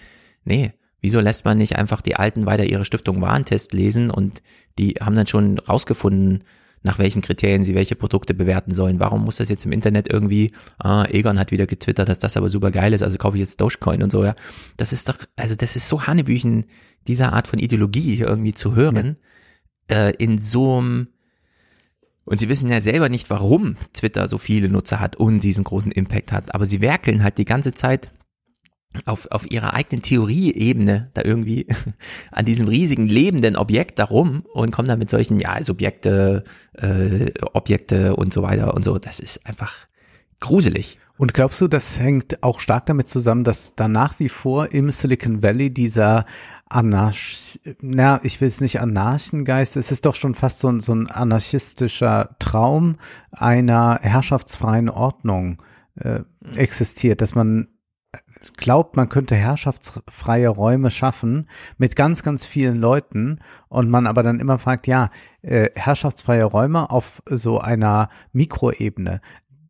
nee, 0.45 0.72
wieso 1.02 1.19
lässt 1.19 1.43
man 1.43 1.57
nicht 1.57 1.76
einfach 1.76 2.02
die 2.02 2.15
Alten 2.15 2.45
weiter 2.45 2.64
ihre 2.64 2.85
Stiftung 2.85 3.22
Warentest 3.22 3.73
lesen 3.73 4.10
und 4.10 4.41
die 4.77 4.93
haben 5.02 5.15
dann 5.15 5.27
schon 5.27 5.60
rausgefunden, 5.60 6.45
nach 6.85 6.99
welchen 6.99 7.23
Kriterien 7.23 7.65
sie 7.65 7.73
welche 7.73 7.95
Produkte 7.95 8.35
bewerten 8.35 8.71
sollen. 8.71 8.99
Warum 8.99 9.25
muss 9.25 9.37
das 9.37 9.49
jetzt 9.49 9.65
im 9.65 9.71
Internet 9.71 10.07
irgendwie, 10.07 10.51
ah, 10.77 11.03
Egon 11.09 11.39
hat 11.39 11.51
wieder 11.51 11.65
getwittert, 11.65 12.07
dass 12.07 12.19
das 12.19 12.37
aber 12.37 12.47
super 12.47 12.69
geil 12.69 12.93
ist, 12.93 13.01
also 13.01 13.17
kaufe 13.17 13.37
ich 13.37 13.41
jetzt 13.41 13.59
Dogecoin 13.59 14.03
und 14.03 14.11
so, 14.11 14.23
ja. 14.23 14.35
Das 14.77 14.93
ist 14.93 15.09
doch, 15.09 15.17
also 15.35 15.55
das 15.55 15.75
ist 15.75 15.87
so 15.87 16.05
Hanebüchen, 16.05 16.65
dieser 17.07 17.33
Art 17.33 17.47
von 17.47 17.57
Ideologie 17.57 18.15
hier 18.15 18.27
irgendwie 18.27 18.53
zu 18.53 18.75
hören, 18.75 19.17
ja. 19.89 20.09
äh, 20.09 20.11
in 20.11 20.37
so 20.37 20.77
einem, 20.77 21.07
und 22.23 22.39
sie 22.39 22.49
wissen 22.49 22.69
ja 22.69 22.79
selber 22.81 23.09
nicht, 23.09 23.31
warum 23.31 23.75
Twitter 23.93 24.27
so 24.27 24.37
viele 24.37 24.69
Nutzer 24.69 24.99
hat 24.99 25.15
und 25.15 25.39
diesen 25.39 25.63
großen 25.63 25.91
Impact 25.91 26.31
hat, 26.31 26.53
aber 26.53 26.67
sie 26.67 26.81
werkeln 26.81 27.23
halt 27.23 27.39
die 27.39 27.45
ganze 27.45 27.73
Zeit 27.73 28.11
auf, 29.05 29.27
auf 29.31 29.49
ihrer 29.51 29.73
eigenen 29.73 30.01
Theorieebene 30.01 31.09
da 31.13 31.22
irgendwie 31.23 31.67
an 32.31 32.45
diesem 32.45 32.67
riesigen 32.67 33.07
lebenden 33.07 33.55
Objekt 33.55 33.99
darum 33.99 34.43
und 34.53 34.72
kommen 34.72 34.88
dann 34.88 34.99
mit 34.99 35.09
solchen, 35.09 35.39
ja, 35.39 35.61
Subjekte, 35.61 36.43
äh, 36.73 37.31
Objekte 37.53 38.15
und 38.15 38.34
so 38.34 38.43
weiter 38.43 38.73
und 38.73 38.84
so. 38.84 38.97
Das 38.97 39.19
ist 39.19 39.45
einfach 39.45 39.88
gruselig. 40.39 40.99
Und 41.17 41.34
glaubst 41.34 41.61
du, 41.61 41.67
das 41.67 41.97
hängt 41.99 42.43
auch 42.43 42.59
stark 42.59 42.88
damit 42.88 43.07
zusammen, 43.07 43.45
dass 43.45 43.73
da 43.76 43.88
nach 43.88 44.19
wie 44.19 44.27
vor 44.27 44.73
im 44.73 44.91
Silicon 44.91 45.41
Valley 45.41 45.73
dieser 45.73 46.26
Anarch, 46.67 47.59
na, 47.80 48.19
ich 48.23 48.41
will 48.41 48.49
es 48.49 48.59
nicht 48.59 48.81
Anarchengeist, 48.81 49.77
es 49.77 49.91
ist 49.91 50.05
doch 50.05 50.15
schon 50.15 50.35
fast 50.35 50.59
so 50.59 50.67
ein, 50.67 50.81
so 50.81 50.93
ein 50.93 51.09
anarchistischer 51.09 52.35
Traum 52.39 52.97
einer 53.31 53.99
herrschaftsfreien 54.01 54.89
Ordnung 54.89 55.61
äh, 55.95 56.22
existiert, 56.55 57.22
dass 57.22 57.34
man 57.34 57.67
glaubt, 58.57 58.95
man 58.95 59.09
könnte 59.09 59.35
herrschaftsfreie 59.35 60.49
Räume 60.49 60.91
schaffen 60.91 61.49
mit 61.77 61.95
ganz, 61.95 62.23
ganz 62.23 62.45
vielen 62.45 62.77
Leuten 62.77 63.39
und 63.67 63.89
man 63.89 64.07
aber 64.07 64.23
dann 64.23 64.39
immer 64.39 64.59
fragt, 64.59 64.87
ja, 64.87 65.09
äh, 65.41 65.69
herrschaftsfreie 65.75 66.45
Räume 66.45 66.89
auf 66.89 67.21
so 67.25 67.59
einer 67.59 68.09
Mikroebene. 68.33 69.21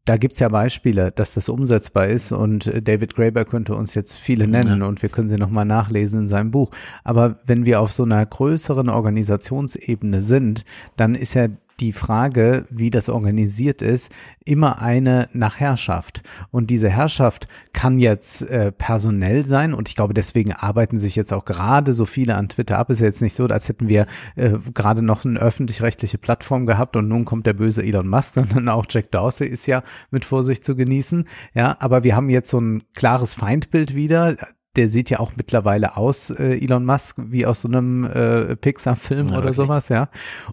Da 0.06 0.18
gibt's 0.18 0.40
ja 0.40 0.50
Beispiele, 0.50 1.12
dass 1.12 1.34
das 1.34 1.50
umsetzbar 1.50 2.08
ist 2.08 2.32
und 2.32 2.72
David 2.88 3.16
Graeber 3.16 3.44
könnte 3.44 3.76
uns 3.76 3.96
jetzt 3.96 4.16
viele 4.16 4.48
nennen 4.48 4.82
ja. 4.82 4.88
und 4.88 5.02
wir 5.02 5.10
können 5.10 5.30
sie 5.30 5.38
nochmal 5.38 5.66
nachlesen 5.66 6.22
in 6.22 6.28
seinem 6.28 6.52
Buch. 6.52 6.70
Aber 7.04 7.40
wenn 7.46 7.66
wir 7.66 7.82
auf 7.82 7.92
so 7.92 8.04
einer 8.04 8.24
größeren 8.24 8.90
Organisationsebene 8.90 10.22
sind, 10.22 10.64
dann 10.96 11.16
ist 11.16 11.34
ja 11.34 11.48
die 11.80 11.94
Frage, 11.94 12.66
wie 12.70 12.90
das 12.90 13.10
organisiert 13.10 13.82
ist, 13.82 14.12
immer 14.46 14.82
eine 14.82 15.28
nach 15.34 15.60
Herrschaft. 15.60 16.22
Und 16.52 16.70
diese 16.70 16.90
Herrschaft 16.90 17.48
kann 17.74 18.00
jetzt 18.00 18.44
äh, 18.44 18.72
personell 18.72 19.46
sein 19.46 19.74
und 19.74 19.90
ich 19.90 19.96
glaube, 19.96 20.14
deswegen 20.14 20.54
arbeiten 20.54 21.00
sich 21.00 21.16
jetzt 21.16 21.34
auch 21.34 21.46
gerade 21.46 21.94
so 21.94 22.06
viele 22.06 22.36
an 22.36 22.50
Twitter 22.50 22.78
ab. 22.78 22.90
Ist 22.90 23.00
ja 23.00 23.08
jetzt 23.08 23.22
nicht 23.22 23.36
so, 23.36 23.46
als 23.46 23.68
hätten 23.68 23.90
wir 23.90 24.06
äh, 24.36 24.52
gerade 24.74 25.02
noch 25.02 25.26
eine 25.26 25.40
öffentlich-rechtliche 25.40 26.18
Plattform 26.18 26.66
gehabt 26.66 26.96
und 26.96 27.08
nun 27.08 27.26
kommt 27.26 27.46
der 27.46 27.54
böse 27.54 27.84
Elon 27.84 28.08
Musk, 28.08 28.34
sondern 28.36 28.70
auch 28.70 28.86
Jack 28.90 29.12
Dorsey 29.12 29.48
ist 29.48 29.68
ja 29.68 29.84
mit 30.12 30.26
Vorsicht 30.26 30.64
zu 30.64 30.76
genießen. 30.76 31.28
Ja, 31.54 31.78
aber 31.80 32.04
wir 32.04 32.16
haben 32.16 32.30
jetzt 32.30 32.50
so 32.50 32.60
ein 32.60 32.84
klares 32.94 33.36
Feindbild 33.36 33.96
wieder 33.96 34.36
der 34.76 34.90
sieht 34.90 35.10
ja 35.10 35.20
auch 35.20 35.32
mittlerweile 35.36 35.98
aus, 35.98 36.30
äh, 36.32 36.58
Elon 36.58 36.86
Musk, 36.86 37.18
wie 37.18 37.46
aus 37.46 37.62
so 37.62 37.68
einem 37.68 38.04
äh, 38.04 38.56
Pixar-Film 38.56 39.28
oder 39.28 39.36
wirklich? 39.38 39.56
sowas, 39.56 39.90
ja. 39.90 40.10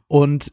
Und 0.07 0.53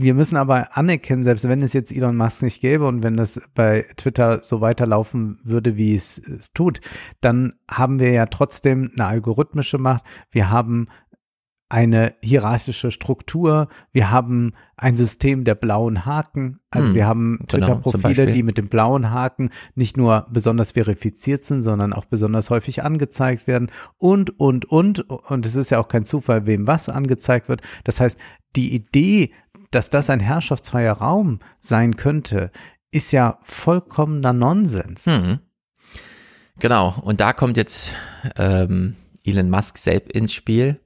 wir 0.00 0.14
müssen 0.14 0.36
aber 0.36 0.76
anerkennen, 0.76 1.24
selbst 1.24 1.48
wenn 1.48 1.62
es 1.62 1.72
jetzt 1.72 1.92
Elon 1.92 2.16
Musk 2.16 2.42
nicht 2.42 2.60
gäbe 2.60 2.86
und 2.86 3.02
wenn 3.02 3.16
das 3.16 3.40
bei 3.54 3.84
Twitter 3.96 4.40
so 4.40 4.60
weiterlaufen 4.60 5.38
würde, 5.42 5.76
wie 5.76 5.94
es, 5.94 6.18
es 6.18 6.52
tut, 6.52 6.80
dann 7.20 7.54
haben 7.70 7.98
wir 7.98 8.12
ja 8.12 8.26
trotzdem 8.26 8.90
eine 8.94 9.06
algorithmische 9.06 9.78
Macht. 9.78 10.04
Wir 10.30 10.50
haben 10.50 10.88
eine 11.70 12.14
hierarchische 12.22 12.90
Struktur. 12.90 13.68
Wir 13.92 14.10
haben 14.10 14.52
ein 14.76 14.96
System 14.96 15.44
der 15.44 15.54
blauen 15.54 16.06
Haken. 16.06 16.60
Also 16.70 16.88
hm, 16.88 16.94
wir 16.94 17.06
haben 17.06 17.38
genau, 17.46 17.66
Twitter-Profile, 17.66 18.24
genau, 18.24 18.32
die 18.32 18.42
mit 18.42 18.56
dem 18.56 18.68
blauen 18.68 19.10
Haken 19.10 19.50
nicht 19.74 19.96
nur 19.96 20.26
besonders 20.30 20.72
verifiziert 20.72 21.44
sind, 21.44 21.62
sondern 21.62 21.92
auch 21.92 22.06
besonders 22.06 22.48
häufig 22.48 22.82
angezeigt 22.82 23.46
werden 23.46 23.70
und, 23.98 24.38
und, 24.40 24.64
und. 24.64 25.00
Und 25.10 25.44
es 25.44 25.56
ist 25.56 25.70
ja 25.70 25.78
auch 25.78 25.88
kein 25.88 26.04
Zufall, 26.04 26.46
wem 26.46 26.66
was 26.66 26.88
angezeigt 26.88 27.48
wird. 27.50 27.60
Das 27.84 28.00
heißt, 28.00 28.18
die 28.56 28.74
Idee, 28.74 29.32
dass 29.70 29.90
das 29.90 30.10
ein 30.10 30.20
herrschaftsfreier 30.20 30.94
Raum 30.94 31.40
sein 31.60 31.96
könnte, 31.96 32.50
ist 32.90 33.12
ja 33.12 33.38
vollkommener 33.42 34.32
Nonsens. 34.32 35.06
Hm. 35.06 35.40
Genau, 36.58 36.94
und 37.02 37.20
da 37.20 37.32
kommt 37.32 37.56
jetzt 37.56 37.94
ähm, 38.36 38.96
Elon 39.24 39.50
Musk 39.50 39.78
selbst 39.78 40.12
ins 40.12 40.32
Spiel. 40.32 40.80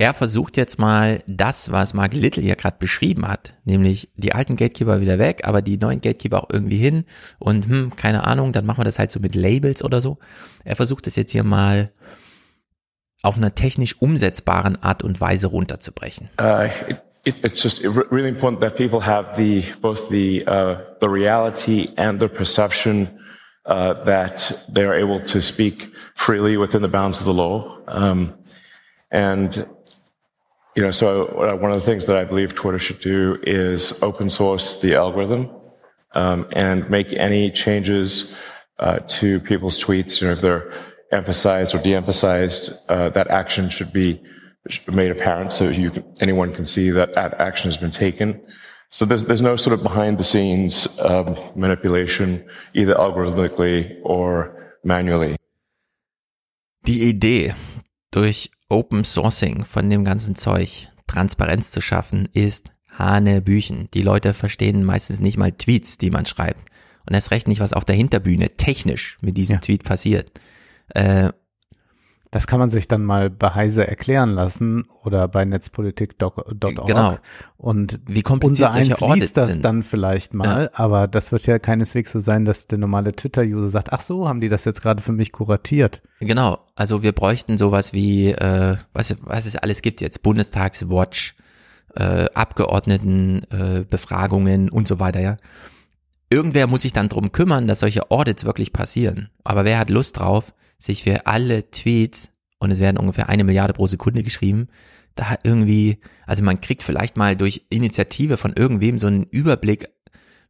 Er 0.00 0.14
versucht 0.14 0.56
jetzt 0.56 0.78
mal 0.78 1.24
das, 1.26 1.72
was 1.72 1.92
Mark 1.92 2.14
Little 2.14 2.42
hier 2.42 2.54
gerade 2.54 2.76
beschrieben 2.78 3.26
hat, 3.26 3.54
nämlich 3.64 4.10
die 4.14 4.32
alten 4.32 4.54
Gatekeeper 4.54 5.00
wieder 5.00 5.18
weg, 5.18 5.40
aber 5.42 5.60
die 5.60 5.76
neuen 5.76 6.00
Gatekeeper 6.00 6.44
auch 6.44 6.50
irgendwie 6.52 6.76
hin 6.76 7.04
und 7.40 7.66
hm, 7.66 7.96
keine 7.96 8.24
Ahnung, 8.24 8.52
dann 8.52 8.64
machen 8.64 8.78
wir 8.78 8.84
das 8.84 9.00
halt 9.00 9.10
so 9.10 9.18
mit 9.18 9.34
Labels 9.34 9.82
oder 9.82 10.00
so. 10.00 10.18
Er 10.62 10.76
versucht 10.76 11.08
es 11.08 11.16
jetzt 11.16 11.32
hier 11.32 11.42
mal 11.42 11.90
auf 13.22 13.36
einer 13.36 13.56
technisch 13.56 14.00
umsetzbaren 14.00 14.80
Art 14.80 15.02
und 15.02 15.20
Weise 15.20 15.48
runterzubrechen. 15.48 16.30
Uh, 16.40 16.68
it, 16.88 17.02
it's 17.28 17.62
just 17.62 17.82
really 17.82 18.28
important 18.28 18.60
that 18.60 18.76
people 18.76 19.00
have 19.00 19.36
the 19.36 19.64
both 19.80 20.08
the 20.08 20.44
uh, 20.46 20.80
the 21.00 21.08
reality 21.08 21.88
and 21.96 22.20
the 22.20 22.28
perception 22.28 23.18
uh, 23.66 23.92
that 24.04 24.64
they 24.68 24.84
are 24.84 24.94
able 24.94 25.20
to 25.20 25.42
speak 25.42 25.92
freely 26.14 26.56
within 26.56 26.82
the 26.82 26.88
bounds 26.88 27.20
of 27.20 27.26
the 27.26 27.34
law. 27.34 27.78
Um, 27.86 28.38
and 29.10 29.68
you 30.74 30.82
know, 30.82 30.90
so 30.90 31.26
uh, 31.26 31.56
one 31.56 31.70
of 31.70 31.80
the 31.80 31.84
things 31.84 32.06
that 32.06 32.16
I 32.16 32.24
believe 32.24 32.54
Twitter 32.54 32.78
should 32.78 33.00
do 33.00 33.38
is 33.42 34.00
open 34.02 34.30
source 34.30 34.76
the 34.76 34.94
algorithm 34.94 35.50
um, 36.12 36.46
and 36.52 36.88
make 36.88 37.12
any 37.12 37.50
changes 37.50 38.36
uh, 38.78 39.00
to 39.08 39.40
people's 39.40 39.76
tweets. 39.76 40.20
You 40.20 40.28
know, 40.28 40.32
if 40.32 40.40
they're 40.40 40.72
emphasized 41.10 41.74
or 41.74 41.78
de-emphasized, 41.78 42.90
uh, 42.90 43.08
that 43.10 43.28
action 43.28 43.68
should 43.68 43.92
be 43.92 44.22
made 44.86 45.10
apparent 45.10 45.52
so 45.52 45.68
you 45.68 45.90
can, 45.90 46.04
anyone 46.20 46.52
can 46.52 46.64
see 46.64 46.90
that 46.90 47.14
that 47.14 47.40
action 47.40 47.70
has 47.70 47.78
been 47.78 47.90
taken. 47.90 48.40
So 48.90 49.04
there's, 49.04 49.24
there's 49.24 49.42
no 49.42 49.56
sort 49.56 49.74
of 49.74 49.82
behind 49.82 50.18
the 50.18 50.24
scenes 50.24 50.88
um, 51.00 51.36
manipulation, 51.54 52.44
either 52.74 52.94
algorithmically 52.94 53.98
or 54.02 54.74
manually. 54.82 55.36
Die 56.86 57.02
Idee, 57.02 57.54
durch 58.10 58.50
Open 58.70 59.04
Sourcing 59.04 59.64
von 59.64 59.90
dem 59.90 60.04
ganzen 60.04 60.36
Zeug 60.36 60.88
Transparenz 61.06 61.70
zu 61.70 61.80
schaffen, 61.80 62.28
ist 62.32 62.70
Hanebüchen. 62.92 63.88
Die 63.92 64.02
Leute 64.02 64.32
verstehen 64.32 64.84
meistens 64.84 65.20
nicht 65.20 65.36
mal 65.36 65.52
Tweets, 65.52 65.98
die 65.98 66.10
man 66.10 66.26
schreibt. 66.26 66.64
Und 67.06 67.14
erst 67.14 67.30
recht 67.30 67.48
nicht, 67.48 67.60
was 67.60 67.72
auf 67.72 67.84
der 67.84 67.96
Hinterbühne 67.96 68.56
technisch 68.56 69.18
mit 69.20 69.36
diesem 69.36 69.54
ja. 69.54 69.60
Tweet 69.60 69.84
passiert. 69.84 70.40
Äh, 70.94 71.30
das 72.30 72.46
kann 72.46 72.58
man 72.58 72.68
sich 72.68 72.88
dann 72.88 73.04
mal 73.04 73.30
bei 73.30 73.54
Heise 73.54 73.86
erklären 73.86 74.30
lassen 74.34 74.84
oder 75.02 75.28
bei 75.28 75.44
netzpolitik.org. 75.44 76.60
Genau. 76.60 77.18
Und 77.56 78.00
wie 78.06 78.22
kompliziert 78.22 78.68
unser 78.68 78.84
solche 78.84 79.02
Audits 79.02 79.20
liest 79.20 79.36
das 79.36 79.48
sind. 79.48 79.64
dann 79.64 79.82
vielleicht 79.82 80.34
mal, 80.34 80.64
ja. 80.64 80.70
aber 80.74 81.08
das 81.08 81.32
wird 81.32 81.46
ja 81.46 81.58
keineswegs 81.58 82.12
so 82.12 82.20
sein, 82.20 82.44
dass 82.44 82.66
der 82.66 82.78
normale 82.78 83.12
Twitter-User 83.12 83.68
sagt, 83.68 83.92
ach 83.92 84.02
so, 84.02 84.28
haben 84.28 84.40
die 84.40 84.50
das 84.50 84.64
jetzt 84.66 84.82
gerade 84.82 85.02
für 85.02 85.12
mich 85.12 85.32
kuratiert. 85.32 86.02
Genau. 86.20 86.58
Also 86.74 87.02
wir 87.02 87.12
bräuchten 87.12 87.56
sowas 87.56 87.92
wie, 87.92 88.30
äh, 88.30 88.76
was, 88.92 89.16
was 89.22 89.46
es 89.46 89.56
alles 89.56 89.80
gibt 89.80 90.00
jetzt, 90.00 90.22
Bundestagswatch, 90.22 91.34
äh, 91.94 92.26
Abgeordnetenbefragungen 92.34 93.80
äh, 93.80 93.84
Befragungen 93.88 94.68
und 94.68 94.86
so 94.86 95.00
weiter, 95.00 95.20
ja 95.20 95.36
irgendwer 96.30 96.66
muss 96.66 96.82
sich 96.82 96.92
dann 96.92 97.08
drum 97.08 97.32
kümmern, 97.32 97.66
dass 97.66 97.80
solche 97.80 98.10
Audits 98.10 98.44
wirklich 98.44 98.72
passieren. 98.72 99.30
Aber 99.44 99.64
wer 99.64 99.78
hat 99.78 99.88
Lust 99.90 100.18
drauf, 100.18 100.52
sich 100.78 101.02
für 101.02 101.26
alle 101.26 101.70
Tweets, 101.70 102.30
und 102.58 102.70
es 102.70 102.78
werden 102.78 102.96
ungefähr 102.96 103.28
eine 103.28 103.44
Milliarde 103.44 103.72
pro 103.72 103.86
Sekunde 103.86 104.22
geschrieben, 104.22 104.68
da 105.14 105.36
irgendwie, 105.42 105.98
also 106.26 106.44
man 106.44 106.60
kriegt 106.60 106.82
vielleicht 106.82 107.16
mal 107.16 107.36
durch 107.36 107.66
Initiative 107.70 108.36
von 108.36 108.52
irgendwem 108.52 108.98
so 108.98 109.08
einen 109.08 109.24
Überblick. 109.24 109.88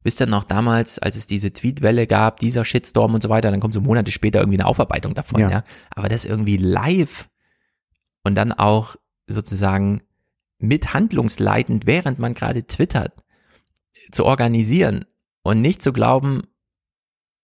Wisst 0.03 0.21
ihr 0.21 0.27
noch 0.27 0.45
damals, 0.45 0.99
als 0.99 1.17
es 1.17 1.27
diese 1.27 1.53
Tweetwelle 1.53 2.07
gab, 2.07 2.39
dieser 2.39 2.65
Shitstorm 2.65 3.15
und 3.15 3.23
so 3.23 3.31
weiter, 3.31 3.51
dann 3.51 3.61
kommt 3.61 3.75
so 3.75 3.81
Monate 3.81 4.13
später 4.13 4.41
irgendwie 4.41 4.59
eine 4.59 4.67
Aufarbeitung 4.67 5.15
davon, 5.15 5.41
ja. 5.41 5.51
Ja. 5.51 5.65
Aber 5.91 6.09
das 6.09 6.25
irgendwie 6.25 6.57
live 6.57 7.29
und 8.23 8.35
dann 8.35 8.53
auch 8.53 8.97
sozusagen 9.27 10.03
mit 10.59 10.93
handlungsleitend, 10.93 11.87
während 11.87 12.19
man 12.19 12.35
gerade 12.35 12.67
twittert, 12.67 13.25
zu 14.13 14.25
organisieren 14.25 15.05
und 15.43 15.61
nicht 15.61 15.83
zu 15.83 15.93
glauben, 15.93 16.43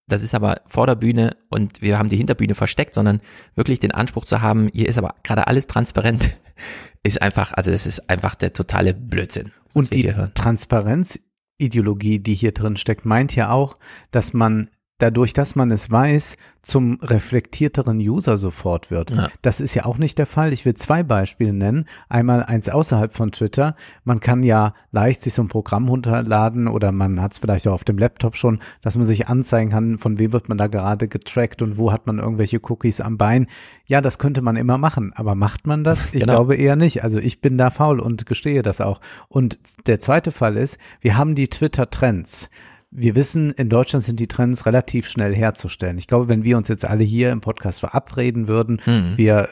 das 0.07 0.23
ist 0.23 0.35
aber 0.35 0.61
vor 0.67 0.87
der 0.87 0.97
Bühne 0.97 1.37
und 1.49 1.81
wir 1.81 1.99
haben 1.99 2.09
die 2.09 2.17
Hinterbühne 2.17 2.55
versteckt, 2.55 2.95
sondern 2.95 3.21
wirklich 3.55 3.81
den 3.81 3.93
Anspruch 3.93 4.25
zu 4.25 4.43
haben, 4.43 4.69
hier 4.73 4.89
ist 4.89 4.99
aber 4.99 5.15
gerade 5.23 5.47
alles 5.47 5.67
transparent, 5.67 6.41
ist 7.03 7.23
einfach, 7.23 7.53
also 7.53 7.71
das 7.71 7.87
ist 7.87 8.11
einfach 8.11 8.35
der 8.35 8.53
totale 8.53 8.95
Blödsinn. 8.95 9.53
Und 9.73 9.95
die. 9.95 10.13
Transparenzideologie, 10.35 12.21
die 12.21 12.35
hier 12.35 12.53
drin 12.53 12.77
steckt, 12.77 13.05
meint 13.05 13.35
ja 13.35 13.51
auch, 13.51 13.77
dass 14.11 14.33
man 14.33 14.71
dadurch, 14.99 15.33
dass 15.33 15.57
man 15.57 15.71
es 15.71 15.91
weiß, 15.91 16.37
zum 16.63 16.99
reflektierteren 17.03 17.99
User 17.99 18.39
sofort 18.39 18.91
wird. 18.91 19.11
Ja. 19.11 19.29
Das 19.43 19.61
ist 19.61 19.75
ja 19.75 19.85
auch 19.85 19.99
nicht 19.99 20.19
der 20.19 20.27
Fall. 20.27 20.53
Ich 20.53 20.65
will 20.65 20.75
zwei 20.75 21.03
Beispiele 21.03 21.53
nennen. 21.53 21.87
Einmal 22.09 22.43
eins 22.45 22.69
außerhalb 22.69 23.13
von 23.13 23.33
Twitter. 23.33 23.77
Man 24.05 24.21
kann 24.21 24.43
ja 24.43 24.73
leicht 24.93 25.21
sich 25.23 25.35
so 25.35 25.43
ein 25.43 25.49
Programm 25.49 25.89
runterladen 25.89 26.69
oder 26.69 26.93
man 26.93 27.21
hat 27.21 27.33
es 27.33 27.39
vielleicht 27.39 27.69
auch 27.69 27.75
auf 27.75 27.85
dem 27.85 27.99
Laptop 27.99 28.37
schon, 28.37 28.61
dass 28.83 28.97
man 28.97 29.07
sich 29.07 29.29
anzeigen 29.29 29.71
kann, 29.73 29.99
von 29.99 30.19
wem 30.19 30.33
wird 30.33 30.49
man 30.49 30.57
da 30.59 30.69
gerade 30.69 31.09
getrackt 31.09 31.61
und 31.61 31.77
wo 31.77 31.93
hat 31.93 32.07
man 32.07 32.19
irgendwelche 32.19 32.61
Cookies 32.63 33.01
am 33.01 33.19
Bein. 33.19 33.47
Ja, 33.87 34.01
das 34.01 34.19
könnte 34.19 34.41
man 34.41 34.57
immer 34.57 34.79
machen, 34.79 35.13
aber 35.15 35.35
macht 35.35 35.67
man 35.67 35.85
das? 35.85 36.07
Ich 36.15 36.21
Genau. 36.21 36.35
glaube 36.35 36.55
eher 36.57 36.77
nicht. 36.77 37.05
Also 37.05 37.19
ich 37.19 37.41
bin 37.43 37.59
da 37.59 37.71
faul 37.71 38.01
und 38.01 38.25
gestehe 38.25 38.63
das 38.63 38.81
auch. 38.81 39.01
Und 39.29 39.59
der 39.87 40.01
zweite 40.01 40.33
Fall 40.33 40.57
ist, 40.57 40.79
wir 41.01 41.17
haben 41.19 41.35
die 41.35 41.49
Twitter-Trends. 41.49 42.49
Wir 42.97 43.17
wissen, 43.17 43.51
in 43.51 43.69
Deutschland 43.69 44.05
sind 44.05 44.21
die 44.21 44.29
Trends 44.29 44.67
relativ 44.67 45.09
schnell 45.09 45.35
herzustellen. 45.35 45.99
Ich 45.99 46.07
glaube, 46.07 46.29
wenn 46.29 46.45
wir 46.45 46.57
uns 46.57 46.69
jetzt 46.69 46.85
alle 46.85 47.03
hier 47.03 47.33
im 47.33 47.41
Podcast 47.41 47.81
verabreden 47.81 48.47
würden, 48.47 48.81
Mhm. 48.87 49.15
wir 49.17 49.49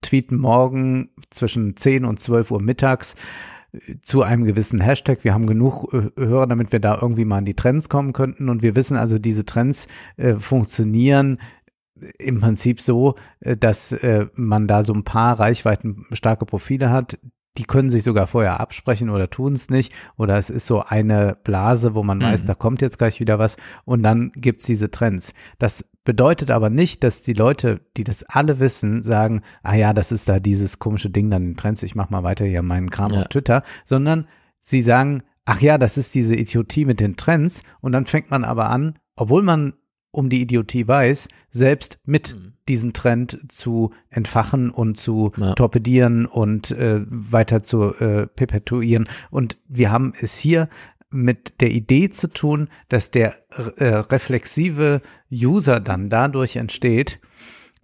tweeten 0.00 0.36
morgen 0.36 1.10
zwischen 1.30 1.76
10 1.76 2.04
und 2.04 2.20
12 2.20 2.52
Uhr 2.52 2.62
mittags 2.62 3.16
äh, 3.72 3.96
zu 4.00 4.22
einem 4.22 4.44
gewissen 4.44 4.80
Hashtag. 4.80 5.24
Wir 5.24 5.34
haben 5.34 5.46
genug 5.46 5.92
äh, 5.92 6.10
Hörer, 6.16 6.46
damit 6.46 6.70
wir 6.70 6.78
da 6.78 6.98
irgendwie 7.02 7.24
mal 7.24 7.38
an 7.38 7.44
die 7.44 7.56
Trends 7.56 7.88
kommen 7.88 8.12
könnten. 8.12 8.48
Und 8.48 8.62
wir 8.62 8.76
wissen 8.76 8.96
also, 8.96 9.18
diese 9.18 9.44
Trends 9.44 9.88
äh, 10.16 10.34
funktionieren 10.36 11.40
im 12.20 12.40
Prinzip 12.40 12.80
so, 12.80 13.16
äh, 13.40 13.56
dass 13.56 13.90
äh, 13.90 14.26
man 14.34 14.68
da 14.68 14.84
so 14.84 14.92
ein 14.94 15.02
paar 15.02 15.40
reichweitenstarke 15.40 16.46
Profile 16.46 16.90
hat. 16.90 17.18
Die 17.58 17.64
können 17.64 17.90
sich 17.90 18.02
sogar 18.04 18.26
vorher 18.26 18.60
absprechen 18.60 19.10
oder 19.10 19.28
tun 19.28 19.52
es 19.52 19.68
nicht. 19.68 19.92
Oder 20.16 20.38
es 20.38 20.48
ist 20.48 20.66
so 20.66 20.82
eine 20.82 21.36
Blase, 21.44 21.94
wo 21.94 22.02
man 22.02 22.22
weiß, 22.22 22.42
Mhm. 22.44 22.46
da 22.46 22.54
kommt 22.54 22.80
jetzt 22.80 22.98
gleich 22.98 23.20
wieder 23.20 23.38
was. 23.38 23.56
Und 23.84 24.02
dann 24.02 24.32
gibt's 24.34 24.64
diese 24.66 24.90
Trends. 24.90 25.34
Das 25.58 25.84
bedeutet 26.04 26.50
aber 26.50 26.70
nicht, 26.70 27.04
dass 27.04 27.20
die 27.22 27.34
Leute, 27.34 27.80
die 27.96 28.04
das 28.04 28.24
alle 28.24 28.60
wissen, 28.60 29.02
sagen, 29.02 29.42
ah 29.62 29.74
ja, 29.74 29.92
das 29.92 30.12
ist 30.12 30.28
da 30.28 30.38
dieses 30.40 30.78
komische 30.78 31.10
Ding 31.10 31.30
dann 31.30 31.42
in 31.42 31.56
Trends, 31.56 31.82
ich 31.82 31.94
mach 31.94 32.08
mal 32.08 32.22
weiter 32.22 32.46
hier 32.46 32.62
meinen 32.62 32.88
Kram 32.90 33.12
Ja. 33.12 33.20
auf 33.22 33.28
Twitter, 33.28 33.62
sondern 33.84 34.26
sie 34.60 34.80
sagen, 34.80 35.22
ach 35.44 35.60
ja, 35.60 35.76
das 35.78 35.98
ist 35.98 36.14
diese 36.14 36.34
Idiotie 36.34 36.84
mit 36.84 37.00
den 37.00 37.16
Trends. 37.16 37.62
Und 37.80 37.92
dann 37.92 38.06
fängt 38.06 38.30
man 38.30 38.44
aber 38.44 38.70
an, 38.70 38.98
obwohl 39.16 39.42
man 39.42 39.74
um 40.10 40.28
die 40.28 40.40
Idiotie 40.40 40.88
weiß, 40.88 41.28
selbst 41.50 41.98
mit 42.04 42.36
diesen 42.68 42.92
Trend 42.92 43.38
zu 43.48 43.92
entfachen 44.10 44.70
und 44.70 44.96
zu 44.96 45.32
Ja. 45.36 45.54
torpedieren 45.54 46.26
und 46.26 46.70
äh, 46.70 47.00
weiter 47.08 47.62
zu 47.62 47.94
äh, 47.94 48.26
perpetuieren. 48.26 49.08
Und 49.30 49.58
wir 49.68 49.90
haben 49.90 50.12
es 50.20 50.38
hier 50.38 50.68
mit 51.10 51.60
der 51.60 51.70
Idee 51.70 52.10
zu 52.10 52.28
tun, 52.28 52.68
dass 52.88 53.10
der 53.10 53.36
äh, 53.76 53.84
reflexive 53.86 55.00
User 55.32 55.80
dann 55.80 56.10
dadurch 56.10 56.56
entsteht. 56.56 57.20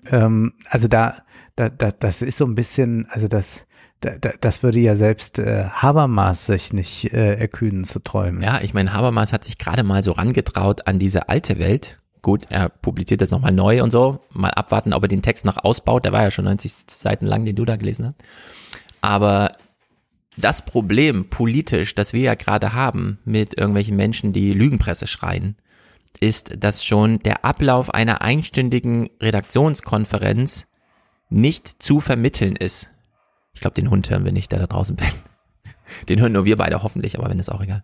Ähm, 0.07 0.53
also 0.69 0.89
da, 0.89 1.23
da, 1.57 1.71
da, 1.71 1.91
das 1.91 2.21
ist 2.21 2.37
so 2.37 2.45
ein 2.45 2.55
bisschen, 2.55 3.07
also 3.09 3.27
das, 3.29 3.67
da, 4.01 4.19
da, 4.19 4.33
das 4.39 4.63
würde 4.63 4.81
ja 4.81 4.95
selbst 4.97 5.39
äh, 5.39 5.65
Habermas 5.71 6.45
sich 6.47 6.75
nicht 6.75 7.15
äh, 7.15 7.37
erkühnen 7.37 7.85
zu 7.85 8.01
träumen. 8.01 8.43
Ja, 8.43 8.61
ich 8.61 8.75
meine, 8.75 8.93
Habermas 8.93 9.33
hat 9.33 9.45
sich 9.45 9.57
gerade 9.57 9.83
mal 9.83 10.03
so 10.03 10.13
rangetraut 10.13 10.87
an 10.87 10.99
diese 10.99 11.31
alte 11.31 11.59
Welt. 11.59 12.01
Gut, 12.25 12.47
er 12.49 12.71
publiziert 12.71 13.21
das 13.21 13.31
nochmal 13.31 13.53
neu 13.53 13.83
und 13.83 13.91
so. 13.91 14.19
Mal 14.33 14.49
abwarten, 14.49 14.95
ob 14.95 15.03
er 15.03 15.09
den 15.09 15.21
Text 15.21 15.45
noch 15.45 15.63
ausbaut. 15.63 16.07
Der 16.07 16.13
war 16.13 16.23
ja 16.23 16.31
schon 16.31 16.47
90 16.47 16.73
Seiten 16.89 17.27
lang, 17.27 17.45
den 17.45 17.55
du 17.55 17.67
da 17.67 17.77
gelesen 17.77 18.07
hast. 18.07 18.17
Aber 19.03 19.53
das 20.39 20.65
Problem 20.65 21.29
politisch, 21.29 21.95
das 21.95 22.15
wir 22.15 22.23
ja 22.23 22.35
gerade 22.35 22.73
haben 22.73 23.19
mit 23.27 23.59
irgendwelchen 23.59 23.97
Menschen, 23.97 24.33
die 24.33 24.55
Lügenpresse 24.55 25.07
schreien, 25.07 25.57
ist, 26.19 26.55
dass 26.57 26.83
schon 26.83 27.19
der 27.19 27.45
Ablauf 27.45 27.93
einer 27.93 28.23
einstündigen 28.23 29.11
Redaktionskonferenz 29.21 30.67
nicht 31.29 31.83
zu 31.83 32.01
vermitteln 32.01 32.57
ist. 32.57 32.89
Ich 33.53 33.61
glaube, 33.61 33.75
den 33.75 33.91
Hund 33.91 34.09
hören 34.09 34.25
wir 34.25 34.33
nicht, 34.33 34.51
der 34.51 34.61
da 34.61 34.67
draußen 34.67 34.97
pennt. 34.97 35.23
Den 36.09 36.21
hören 36.21 36.33
nur 36.33 36.45
wir 36.45 36.57
beide 36.57 36.83
hoffentlich, 36.83 37.19
aber 37.19 37.31
wenn 37.31 37.39
ist 37.39 37.51
auch 37.51 37.63
egal. 37.63 37.83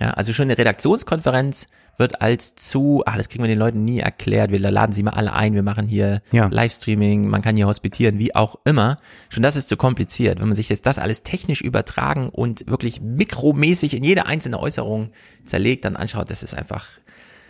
Ja, 0.00 0.10
also 0.10 0.32
schon 0.32 0.44
eine 0.44 0.58
Redaktionskonferenz 0.58 1.66
wird 1.96 2.20
als 2.20 2.54
zu, 2.54 3.02
ah, 3.06 3.16
das 3.16 3.28
kriegen 3.28 3.42
wir 3.42 3.48
den 3.48 3.58
Leuten 3.58 3.84
nie 3.84 4.00
erklärt. 4.00 4.50
Wir 4.50 4.58
laden 4.58 4.92
sie 4.92 5.02
mal 5.02 5.12
alle 5.12 5.32
ein, 5.32 5.54
wir 5.54 5.62
machen 5.62 5.86
hier 5.86 6.20
Ja. 6.32 6.48
Livestreaming, 6.48 7.28
man 7.28 7.40
kann 7.40 7.56
hier 7.56 7.66
hospitieren, 7.66 8.18
wie 8.18 8.34
auch 8.34 8.56
immer. 8.64 8.98
Schon 9.30 9.42
das 9.42 9.56
ist 9.56 9.68
zu 9.68 9.76
kompliziert. 9.76 10.38
Wenn 10.40 10.48
man 10.48 10.56
sich 10.56 10.68
jetzt 10.68 10.86
das 10.86 10.98
alles 10.98 11.22
technisch 11.22 11.62
übertragen 11.62 12.28
und 12.28 12.66
wirklich 12.66 13.00
mikromäßig 13.00 13.94
in 13.94 14.04
jede 14.04 14.26
einzelne 14.26 14.60
Äußerung 14.60 15.10
zerlegt, 15.44 15.86
dann 15.86 15.96
anschaut, 15.96 16.30
das 16.30 16.42
ist 16.42 16.54
einfach 16.54 16.86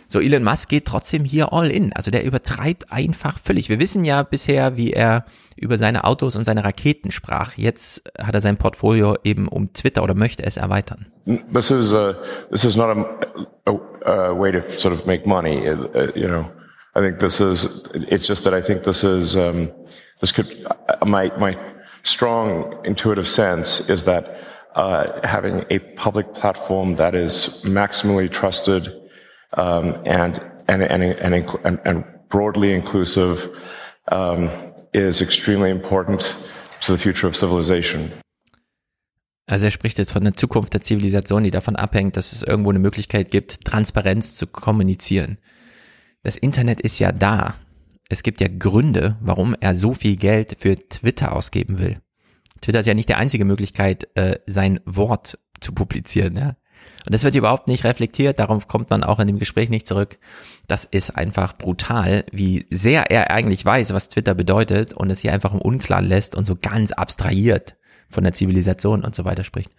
so, 0.09 0.21
Elon 0.21 0.43
Musk 0.43 0.69
geht 0.69 0.85
trotzdem 0.85 1.25
hier 1.25 1.51
all 1.51 1.69
in. 1.69 1.91
Also 1.93 2.11
der 2.11 2.23
übertreibt 2.23 2.91
einfach 2.91 3.37
völlig. 3.39 3.67
Wir 3.67 3.79
wissen 3.79 4.05
ja 4.05 4.23
bisher, 4.23 4.77
wie 4.77 4.93
er 4.93 5.25
über 5.57 5.77
seine 5.77 6.05
Autos 6.05 6.35
und 6.35 6.45
seine 6.45 6.63
Raketen 6.63 7.11
sprach. 7.11 7.53
Jetzt 7.57 8.03
hat 8.17 8.33
er 8.33 8.41
sein 8.41 8.57
Portfolio 8.57 9.17
eben 9.23 9.47
um 9.47 9.73
Twitter 9.73 10.03
oder 10.03 10.13
möchte 10.13 10.43
es 10.43 10.55
erweitern. 10.55 11.07
This 11.25 11.71
is 11.71 11.91
uh, 11.91 12.13
this 12.49 12.63
is 12.63 12.77
not 12.77 12.95
a, 12.95 13.71
a, 14.05 14.29
a 14.29 14.33
way 14.33 14.51
to 14.51 14.61
sort 14.77 14.93
of 14.93 15.05
make 15.05 15.27
money. 15.27 15.67
Uh, 15.67 15.87
uh, 15.93 16.11
you 16.15 16.27
know, 16.27 16.49
I 16.95 17.01
think 17.01 17.19
this 17.19 17.41
is. 17.41 17.65
It's 17.93 18.25
just 18.27 18.45
that 18.45 18.53
I 18.53 18.61
think 18.61 18.83
this 18.83 19.03
is. 19.03 19.35
Um, 19.35 19.71
this 20.21 20.31
could. 20.31 20.47
My 21.05 21.31
my 21.37 21.57
strong 22.03 22.79
intuitive 22.85 23.27
sense 23.27 23.89
is 23.89 24.03
that 24.03 24.39
uh, 24.75 25.19
having 25.27 25.65
a 25.69 25.79
public 25.95 26.33
platform 26.33 26.95
that 26.95 27.13
is 27.13 27.61
maximally 27.65 28.31
trusted 28.31 28.93
um, 29.55 29.95
and, 30.05 30.41
and 30.67 30.83
and 30.83 31.03
and 31.63 31.79
and 31.85 32.03
broadly 32.29 32.73
inclusive 32.73 33.49
um, 34.11 34.49
is 34.93 35.21
extremely 35.21 35.69
important 35.69 36.35
to 36.81 36.95
the 36.95 36.97
future 36.97 37.27
of 37.27 37.35
civilization. 37.35 38.11
Also 39.49 39.65
er 39.65 39.71
spricht 39.71 39.97
jetzt 39.97 40.11
von 40.11 40.23
der 40.25 40.35
Zukunft 40.35 40.73
der 40.73 40.81
Zivilisation, 40.81 41.43
die 41.43 41.51
davon 41.51 41.77
abhängt, 41.77 42.17
dass 42.17 42.33
es 42.33 42.43
irgendwo 42.43 42.69
eine 42.69 42.79
Möglichkeit 42.79 43.31
gibt, 43.31 43.63
Transparenz 43.63 44.35
zu 44.35 44.45
kommunizieren. 44.45 45.37
Das 46.23 46.35
Internet 46.35 46.81
ist 46.81 46.99
ja 46.99 47.13
da. 47.13 47.55
Es 48.09 48.23
gibt 48.23 48.41
ja 48.41 48.47
Gründe, 48.49 49.17
warum 49.21 49.55
er 49.59 49.73
so 49.73 49.93
viel 49.93 50.17
Geld 50.17 50.57
für 50.59 50.75
Twitter 50.89 51.33
ausgeben 51.33 51.79
will. 51.79 52.01
Twitter 52.61 52.81
ist 52.81 52.87
ja 52.87 52.93
nicht 52.93 53.07
die 53.07 53.15
einzige 53.15 53.45
Möglichkeit, 53.45 54.09
äh, 54.15 54.39
sein 54.47 54.81
Wort 54.85 55.39
zu 55.61 55.71
publizieren. 55.71 56.35
Ja? 56.35 56.57
Und 57.07 57.13
das 57.13 57.23
wird 57.23 57.35
überhaupt 57.35 57.69
nicht 57.69 57.85
reflektiert, 57.85 58.37
darauf 58.37 58.67
kommt 58.67 58.89
man 58.89 59.01
auch 59.01 59.21
in 59.21 59.27
dem 59.27 59.39
Gespräch 59.39 59.69
nicht 59.69 59.87
zurück. 59.87 60.17
Das 60.67 60.83
ist 60.83 61.11
einfach 61.11 61.57
brutal, 61.57 62.25
wie 62.33 62.65
sehr 62.69 63.09
er 63.09 63.31
eigentlich 63.31 63.63
weiß, 63.63 63.93
was 63.93 64.09
Twitter 64.09 64.33
bedeutet 64.33 64.93
und 64.93 65.09
es 65.09 65.21
hier 65.21 65.31
einfach 65.31 65.53
im 65.53 65.61
Unklaren 65.61 66.05
lässt 66.05 66.35
und 66.35 66.43
so 66.43 66.57
ganz 66.61 66.91
abstrahiert 66.91 67.77
von 68.09 68.25
der 68.25 68.33
Zivilisation 68.33 69.05
und 69.05 69.15
so 69.15 69.23
weiter 69.23 69.45
spricht. 69.45 69.71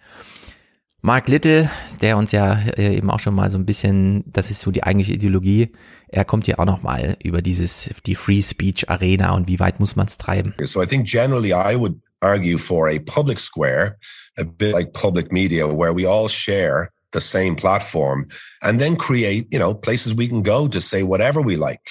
Mark 1.01 1.27
Little, 1.27 1.69
der 2.01 2.17
uns 2.17 2.31
ja 2.31 2.61
äh, 2.77 2.97
eben 2.97 3.11
auch 3.11 3.19
schon 3.19 3.35
mal 3.35 3.51
so 3.51 3.59
ein 3.59 3.65
bisschen, 3.67 4.23
das 4.25 4.49
ist 4.49 4.61
so 4.61 4.71
die 4.71 4.81
eigentliche 4.81 5.13
Ideologie, 5.13 5.71
er 6.07 6.25
kommt 6.25 6.47
hier 6.47 6.59
auch 6.59 6.65
noch 6.65 6.81
mal 6.81 7.15
über 7.23 7.43
dieses, 7.43 7.91
die 8.07 8.15
Free 8.15 8.41
Speech 8.41 8.89
Arena 8.89 9.33
und 9.35 9.47
wie 9.47 9.59
weit 9.59 9.79
muss 9.79 9.95
man 9.95 10.07
es 10.07 10.17
treiben. 10.17 10.55
So 10.63 10.81
I 10.81 10.87
think 10.87 11.05
generally 11.05 11.51
I 11.51 11.79
would 11.79 12.01
argue 12.21 12.57
for 12.57 12.89
a 12.89 12.97
public 13.05 13.39
square, 13.39 13.99
a 14.35 14.43
bit 14.43 14.73
like 14.73 14.93
public 14.93 15.31
media, 15.31 15.67
where 15.67 15.95
we 15.95 16.09
all 16.09 16.27
share 16.27 16.89
the 17.11 17.21
same 17.21 17.55
platform 17.55 18.27
and 18.61 18.79
then 18.79 18.95
create, 18.95 19.47
you 19.51 19.59
know, 19.59 19.73
places 19.73 20.13
we 20.13 20.27
can 20.27 20.41
go 20.41 20.67
to 20.67 20.81
say 20.81 21.03
whatever 21.03 21.41
we 21.41 21.55
like 21.55 21.89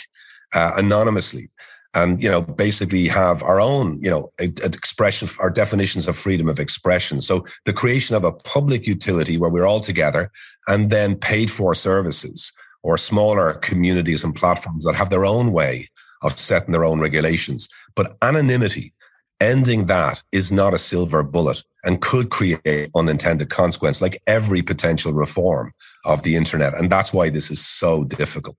uh, 0.55 0.73
anonymously. 0.77 1.51
And, 1.95 2.23
you 2.23 2.31
know, 2.31 2.43
basically 2.43 3.09
have 3.09 3.43
our 3.43 3.61
own, 3.61 3.99
you 4.03 4.11
know, 4.11 4.31
expression, 4.39 5.27
our 5.41 5.51
definitions 5.51 6.07
of 6.07 6.17
freedom 6.17 6.49
of 6.49 6.61
expression. 6.61 7.21
So 7.21 7.47
the 7.65 7.73
creation 7.73 8.15
of 8.15 8.25
a 8.25 8.33
public 8.33 8.87
utility 8.87 9.39
where 9.39 9.51
we're 9.51 9.67
all 9.67 9.81
together 9.81 10.31
and 10.69 10.91
then 10.91 11.17
paid 11.17 11.51
for 11.51 11.75
services 11.75 12.53
or 12.83 12.99
smaller 12.99 13.55
communities 13.55 14.23
and 14.23 14.35
platforms 14.35 14.85
that 14.85 14.95
have 14.95 15.11
their 15.11 15.25
own 15.25 15.53
way 15.53 15.89
of 16.23 16.39
setting 16.39 16.73
their 16.73 16.85
own 16.85 17.01
regulations. 17.01 17.69
But 17.97 18.17
anonymity, 18.23 18.93
ending 19.41 19.87
that 19.87 20.23
is 20.31 20.53
not 20.53 20.75
a 20.75 20.79
silver 20.79 21.23
bullet 21.23 21.65
and 21.83 22.01
could 22.01 22.31
create 22.31 22.91
unintended 22.95 23.49
consequence 23.51 24.01
like 24.03 24.21
every 24.27 24.63
potential 24.63 25.13
reform 25.13 25.73
of 26.05 26.23
the 26.25 26.35
internet. 26.35 26.75
And 26.75 26.91
that's 26.91 27.13
why 27.13 27.31
this 27.31 27.51
is 27.51 27.79
so 27.79 28.05
difficult. 28.05 28.57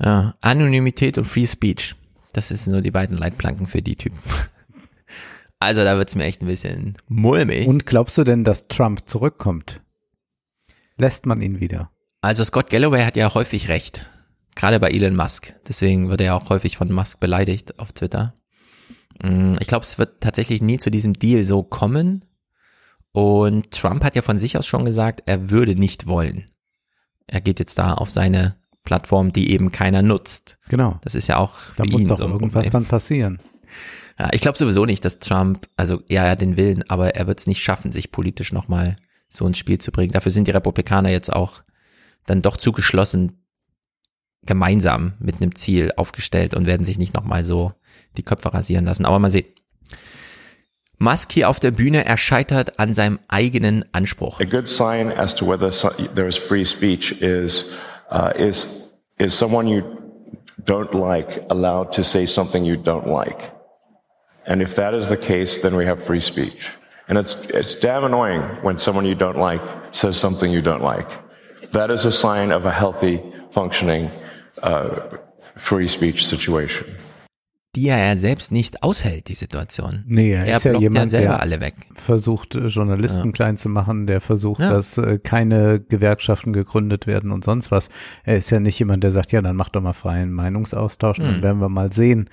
Ja, 0.00 0.34
Anonymität 0.40 1.18
und 1.18 1.26
Free 1.26 1.46
Speech. 1.46 1.94
Das 2.32 2.50
ist 2.50 2.66
nur 2.66 2.80
die 2.80 2.90
beiden 2.90 3.16
Leitplanken 3.18 3.66
für 3.66 3.82
die 3.82 3.96
Typen. 3.96 4.18
Also 5.58 5.84
da 5.84 5.96
wird's 5.96 6.16
mir 6.16 6.24
echt 6.24 6.42
ein 6.42 6.48
bisschen 6.48 6.96
mulmig. 7.06 7.68
Und 7.68 7.86
glaubst 7.86 8.18
du 8.18 8.24
denn, 8.24 8.42
dass 8.42 8.66
Trump 8.66 9.08
zurückkommt? 9.08 9.80
Lässt 10.98 11.24
man 11.24 11.40
ihn 11.40 11.60
wieder? 11.60 11.92
Also 12.20 12.42
Scott 12.42 12.68
Galloway 12.68 13.04
hat 13.04 13.14
ja 13.14 13.32
häufig 13.32 13.68
recht. 13.68 14.10
Gerade 14.56 14.80
bei 14.80 14.90
Elon 14.90 15.14
Musk. 15.14 15.54
Deswegen 15.68 16.08
wird 16.08 16.20
er 16.20 16.26
ja 16.26 16.34
auch 16.34 16.50
häufig 16.50 16.76
von 16.76 16.90
Musk 16.92 17.20
beleidigt 17.20 17.78
auf 17.78 17.92
Twitter. 17.92 18.34
Mm, 19.22 19.54
Ich 19.60 19.68
glaube, 19.68 19.84
es 19.84 19.98
wird 19.98 20.20
tatsächlich 20.20 20.62
nie 20.62 20.78
zu 20.78 20.90
diesem 20.90 21.12
Deal 21.14 21.44
so 21.44 21.62
kommen. 21.62 22.24
Und 23.12 23.70
Trump 23.70 24.04
hat 24.04 24.16
ja 24.16 24.22
von 24.22 24.38
sich 24.38 24.56
aus 24.56 24.66
schon 24.66 24.84
gesagt, 24.84 25.22
er 25.26 25.50
würde 25.50 25.74
nicht 25.76 26.06
wollen. 26.06 26.46
Er 27.26 27.40
geht 27.40 27.60
jetzt 27.60 27.78
da 27.78 27.94
auf 27.94 28.10
seine 28.10 28.56
Plattform, 28.84 29.32
die 29.32 29.50
eben 29.52 29.70
keiner 29.70 30.02
nutzt. 30.02 30.58
Genau. 30.68 30.98
Das 31.02 31.14
ist 31.14 31.28
ja 31.28 31.36
auch 31.36 31.56
für 31.56 31.82
Da 31.82 31.90
muss 31.90 32.00
ihn 32.00 32.08
doch 32.08 32.18
so 32.18 32.24
irgendwas 32.24 32.64
Problem. 32.64 32.72
dann 32.72 32.84
passieren. 32.86 33.40
Ja, 34.18 34.30
ich 34.32 34.40
glaube 34.40 34.58
sowieso 34.58 34.84
nicht, 34.84 35.04
dass 35.04 35.18
Trump, 35.18 35.68
also 35.76 36.02
ja, 36.08 36.24
er 36.24 36.32
hat 36.32 36.40
den 36.40 36.56
Willen, 36.56 36.84
aber 36.88 37.14
er 37.14 37.26
wird 37.26 37.40
es 37.40 37.46
nicht 37.46 37.62
schaffen, 37.62 37.92
sich 37.92 38.12
politisch 38.12 38.52
nochmal 38.52 38.96
so 39.28 39.46
ins 39.46 39.58
Spiel 39.58 39.78
zu 39.78 39.92
bringen. 39.92 40.12
Dafür 40.12 40.32
sind 40.32 40.46
die 40.46 40.52
Republikaner 40.52 41.10
jetzt 41.10 41.32
auch 41.32 41.62
dann 42.26 42.42
doch 42.42 42.56
zu 42.56 42.72
geschlossen 42.72 43.44
gemeinsam 44.44 45.14
mit 45.18 45.40
einem 45.40 45.54
Ziel 45.54 45.92
aufgestellt 45.96 46.54
und 46.54 46.66
werden 46.66 46.84
sich 46.84 46.98
nicht 46.98 47.14
nochmal 47.14 47.44
so 47.44 47.72
die 48.16 48.22
Köpfe 48.22 48.52
rasieren 48.52 48.84
lassen. 48.84 49.06
Aber 49.06 49.18
mal 49.18 49.30
sehen. 49.30 49.46
Musk 51.02 51.32
hier 51.32 51.48
auf 51.48 51.58
der 51.58 51.72
Bühne, 51.72 52.06
er 52.06 52.16
scheitert 52.16 52.78
an 52.78 52.94
seinem 52.94 53.18
eigenen 53.26 53.84
Anspruch. 53.90 54.40
A 54.40 54.44
good 54.44 54.68
sign 54.68 55.10
as 55.10 55.34
to 55.34 55.44
whether 55.44 55.70
there 56.14 56.28
is 56.28 56.38
free 56.38 56.64
speech 56.64 57.20
is 57.20 57.74
uh, 58.10 58.30
is 58.36 58.94
is 59.18 59.36
someone 59.36 59.66
you 59.66 59.82
don't 60.64 60.94
like 60.94 61.44
allowed 61.50 61.90
to 61.92 62.04
say 62.04 62.24
something 62.24 62.64
you 62.64 62.76
don't 62.76 63.08
like, 63.08 63.50
and 64.46 64.62
if 64.62 64.76
that 64.76 64.94
is 64.94 65.08
the 65.08 65.16
case, 65.16 65.60
then 65.60 65.74
we 65.74 65.84
have 65.86 66.00
free 66.00 66.20
speech. 66.20 66.70
And 67.08 67.18
it's 67.18 67.50
it's 67.50 67.74
damn 67.74 68.04
annoying 68.04 68.42
when 68.62 68.78
someone 68.78 69.04
you 69.04 69.16
don't 69.16 69.38
like 69.38 69.62
says 69.90 70.16
something 70.16 70.52
you 70.52 70.62
don't 70.62 70.82
like. 70.82 71.10
That 71.72 71.90
is 71.90 72.06
a 72.06 72.12
sign 72.12 72.52
of 72.52 72.64
a 72.64 72.70
healthy, 72.70 73.20
functioning 73.50 74.08
uh, 74.62 75.00
free 75.56 75.88
speech 75.88 76.24
situation. 76.24 76.86
Die 77.74 77.88
er 77.88 78.04
ja 78.06 78.16
selbst 78.18 78.52
nicht 78.52 78.82
aushält, 78.82 79.28
die 79.28 79.34
Situation. 79.34 80.04
Nee, 80.06 80.32
er, 80.32 80.44
er 80.44 80.56
ist 80.58 80.64
ja 80.64 80.78
jemand, 80.78 81.10
selber 81.10 81.28
der 81.28 81.40
alle 81.40 81.60
weg. 81.62 81.74
versucht, 81.94 82.54
äh, 82.54 82.66
Journalisten 82.66 83.24
Ja. 83.28 83.32
klein 83.32 83.56
zu 83.56 83.70
machen, 83.70 84.06
der 84.06 84.20
versucht, 84.20 84.60
Ja. 84.60 84.70
dass 84.70 84.98
äh, 84.98 85.18
keine 85.18 85.80
Gewerkschaften 85.80 86.52
gegründet 86.52 87.06
werden 87.06 87.30
und 87.30 87.44
sonst 87.44 87.70
was. 87.70 87.88
Er 88.24 88.36
ist 88.36 88.50
ja 88.50 88.60
nicht 88.60 88.78
jemand, 88.78 89.02
der 89.04 89.10
sagt, 89.10 89.32
ja, 89.32 89.40
dann 89.40 89.56
mach 89.56 89.70
doch 89.70 89.80
mal 89.80 89.94
freien 89.94 90.32
Meinungsaustausch, 90.32 91.18
und 91.18 91.24
dann 91.24 91.38
Mhm. 91.38 91.42
werden 91.42 91.60
wir 91.60 91.70
mal 91.70 91.90
sehen, 91.94 92.28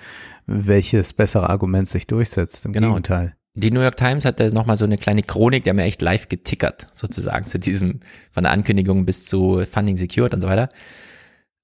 welches 0.45 1.13
bessere 1.13 1.49
Argument 1.49 1.87
sich 1.87 2.05
durchsetzt. 2.05 2.65
Im 2.65 2.73
Genau. 2.73 2.89
Gegenteil. 2.89 3.33
Die 3.55 3.71
New 3.71 3.81
York 3.81 3.95
Times 3.95 4.25
hat 4.25 4.41
da 4.41 4.49
nochmal 4.49 4.77
so 4.77 4.83
eine 4.83 4.97
kleine 4.97 5.23
Chronik, 5.23 5.63
der 5.63 5.73
mir 5.73 5.83
echt 5.83 6.01
live 6.01 6.27
getickert, 6.27 6.87
sozusagen, 6.93 7.45
zu 7.47 7.59
diesem, 7.59 8.01
von 8.31 8.43
der 8.43 8.51
Ankündigung 8.51 9.05
bis 9.05 9.23
zu 9.25 9.63
Funding 9.71 9.95
Secured 9.95 10.33
und 10.33 10.41
so 10.41 10.47
weiter. 10.47 10.67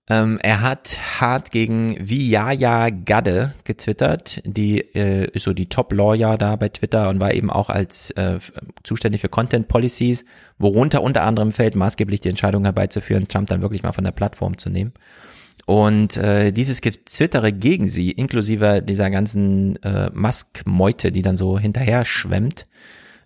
Ähm, 0.07 0.38
er 0.41 0.61
hat 0.61 0.99
hart 1.19 1.52
gegen 1.52 1.98
Vijaya 1.99 2.90
Gadde 2.91 3.56
getwittert, 3.64 4.40
die 4.45 4.80
äh, 4.95 5.26
ist 5.32 5.44
so 5.44 5.53
die 5.53 5.68
Top-Lawyer 5.68 6.38
da 6.38 6.56
bei 6.57 6.69
Twitter 6.69 7.10
und 7.10 7.19
war 7.19 7.34
eben 7.34 7.49
auch 7.49 7.69
als 7.69 8.11
äh, 8.11 8.38
zuständig 8.84 9.22
für 9.22 9.30
Content 9.30 9.68
Policies, 9.68 10.23
worunter 10.60 11.02
unter 11.02 11.23
anderem 11.23 11.52
fällt, 11.52 11.76
maßgeblich 11.76 12.22
die 12.22 12.30
Entscheidung 12.30 12.65
herbeizuführen, 12.65 13.27
Trump 13.27 13.49
dann 13.49 13.64
wirklich 13.64 13.82
mal 13.82 13.94
von 13.94 14.03
der 14.03 14.11
Plattform 14.11 14.60
zu 14.60 14.69
nehmen. 14.69 14.94
Und 15.65 16.18
äh, 16.18 16.52
dieses 16.52 16.82
Gezwittere 16.82 17.52
gegen 17.52 17.88
sie, 17.88 18.11
inklusive 18.11 18.84
dieser 18.84 19.10
ganzen 19.10 19.82
äh, 19.82 20.11
Musk-Meute, 20.14 21.11
die 21.11 21.23
dann 21.23 21.38
so 21.38 21.57
hinterher 21.57 22.06
schwemmt, 22.06 22.68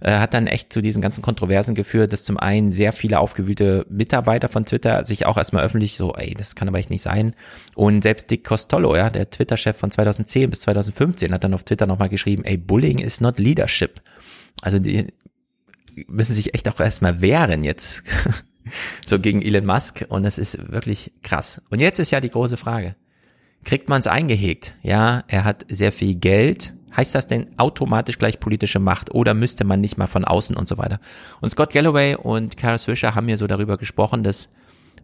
äh, 0.01 0.17
hat 0.19 0.33
dann 0.33 0.47
echt 0.47 0.71
zu 0.71 0.81
diesen 0.81 1.01
ganzen 1.01 1.21
Kontroversen 1.21 1.75
geführt, 1.75 2.13
dass 2.13 2.23
zum 2.23 2.37
einen 2.37 2.71
sehr 2.71 2.93
viele 2.93 3.19
aufgewühlte 3.19 3.85
Mitarbeiter 3.89 4.49
von 4.49 4.65
Twitter 4.65 5.03
sich 5.05 5.25
auch 5.25 5.37
erstmal 5.37 5.63
öffentlich 5.63 5.97
so, 5.97 6.13
ey, 6.13 6.33
das 6.33 6.55
kann 6.55 6.67
aber 6.67 6.79
echt 6.79 6.89
nicht 6.89 7.01
sein. 7.01 7.33
Und 7.75 8.03
selbst 8.03 8.29
Dick 8.29 8.43
Costolo, 8.43 8.95
ja, 8.95 9.09
der 9.09 9.29
Twitter-Chef 9.29 9.77
von 9.77 9.91
2010 9.91 10.49
bis 10.49 10.61
2015, 10.61 11.33
hat 11.33 11.43
dann 11.43 11.53
auf 11.53 11.63
Twitter 11.63 11.87
nochmal 11.87 12.09
geschrieben, 12.09 12.45
ey, 12.45 12.57
Bullying 12.57 12.99
is 12.99 13.21
not 13.21 13.39
leadership. 13.39 14.01
Also 14.61 14.79
die 14.79 15.07
müssen 16.07 16.33
sich 16.33 16.53
echt 16.53 16.67
auch 16.69 16.79
erstmal 16.79 17.21
wehren 17.21 17.63
jetzt. 17.63 18.03
so 19.05 19.19
gegen 19.19 19.41
Elon 19.41 19.65
Musk 19.65 20.05
und 20.09 20.23
das 20.23 20.37
ist 20.37 20.71
wirklich 20.71 21.11
krass. 21.23 21.61
Und 21.69 21.79
jetzt 21.79 21.99
ist 21.99 22.11
ja 22.11 22.21
die 22.21 22.29
große 22.29 22.57
Frage. 22.57 22.95
Kriegt 23.65 23.89
man 23.89 23.99
es 23.99 24.07
eingehegt? 24.07 24.75
Ja, 24.83 25.23
er 25.27 25.43
hat 25.43 25.65
sehr 25.69 25.91
viel 25.91 26.15
Geld. 26.15 26.73
Heißt 26.95 27.13
das 27.15 27.27
denn 27.27 27.45
automatisch 27.57 28.17
gleich 28.17 28.39
politische 28.39 28.79
Macht 28.79 29.13
oder 29.13 29.33
müsste 29.33 29.63
man 29.63 29.81
nicht 29.81 29.97
mal 29.97 30.07
von 30.07 30.25
außen 30.25 30.55
und 30.55 30.67
so 30.67 30.77
weiter? 30.77 30.99
Und 31.41 31.49
Scott 31.49 31.71
Galloway 31.71 32.15
und 32.15 32.57
Kara 32.57 32.77
Swisher 32.77 33.15
haben 33.15 33.29
ja 33.29 33.37
so 33.37 33.47
darüber 33.47 33.77
gesprochen, 33.77 34.23
dass 34.23 34.49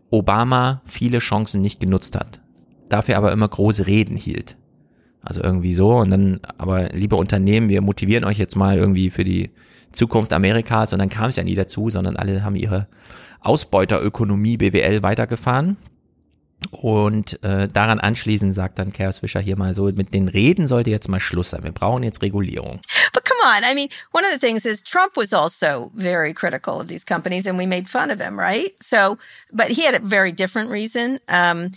Obama 0.10 0.82
viele 0.86 1.20
Chancen 1.20 1.62
nicht 1.62 1.80
genutzt 1.80 2.16
hat. 2.16 2.42
Dafür 2.90 3.18
aber 3.18 3.32
immer 3.32 3.48
große 3.48 3.88
Reden 3.88 4.16
hielt. 4.16 4.58
Also 5.22 5.42
irgendwie 5.42 5.74
so 5.74 5.98
und 5.98 6.12
dann, 6.12 6.40
aber 6.58 6.90
liebe 6.90 7.16
Unternehmen, 7.16 7.70
wir 7.70 7.82
motivieren 7.82 8.26
euch 8.26 8.38
jetzt 8.38 8.56
mal 8.56 8.78
irgendwie 8.78 9.10
für 9.10 9.24
die 9.24 9.52
Zukunft 9.92 10.34
Amerikas 10.34 10.94
und 10.94 11.00
dann 11.00 11.10
kam 11.10 11.30
es 11.30 11.36
ja 11.36 11.44
nie 11.44 11.56
dazu, 11.56 11.90
sondern 11.90 12.16
alle 12.16 12.44
haben 12.44 12.56
ihre 12.56 12.88
Ausbeuterökonomie 13.42 14.58
BWL 14.58 15.02
weitergefahren. 15.02 15.78
Und 16.72 17.42
äh, 17.44 17.68
daran 17.68 18.00
anschließend 18.00 18.54
sagt 18.54 18.80
dann 18.80 18.94
Chaos 18.94 19.20
Fischer 19.20 19.40
hier 19.40 19.58
mal 19.58 19.76
so, 19.76 19.86
mit 19.86 20.14
den 20.14 20.28
Reden 20.28 20.68
sollte 20.68 20.90
jetzt 20.90 21.08
mal 21.08 21.20
Schluss 21.20 21.52
sein. 21.52 21.64
Wir 21.64 21.72
brauchen 21.72 22.04
jetzt 22.04 22.22
Regulierung. 22.22 22.80
But 23.14 23.26
come 23.26 23.40
on, 23.44 23.64
I 23.64 23.74
mean, 23.74 23.90
one 24.12 24.26
of 24.26 24.32
the 24.32 24.40
things 24.40 24.66
is 24.66 24.84
Trump 24.84 25.16
was 25.16 25.34
also 25.34 25.92
very 25.96 26.34
critical 26.34 26.80
of 26.80 26.88
these 26.88 27.06
companies, 27.06 27.48
and 27.48 27.58
we 27.58 27.66
made 27.66 27.88
fun 27.88 28.12
of 28.12 28.20
him, 28.20 28.38
right? 28.40 28.74
So, 28.82 29.18
but 29.52 29.68
he 29.68 29.86
had 29.86 29.96
a 29.96 30.00
very 30.00 30.32
different 30.32 30.70
reason. 30.70 31.20
Um, 31.30 31.72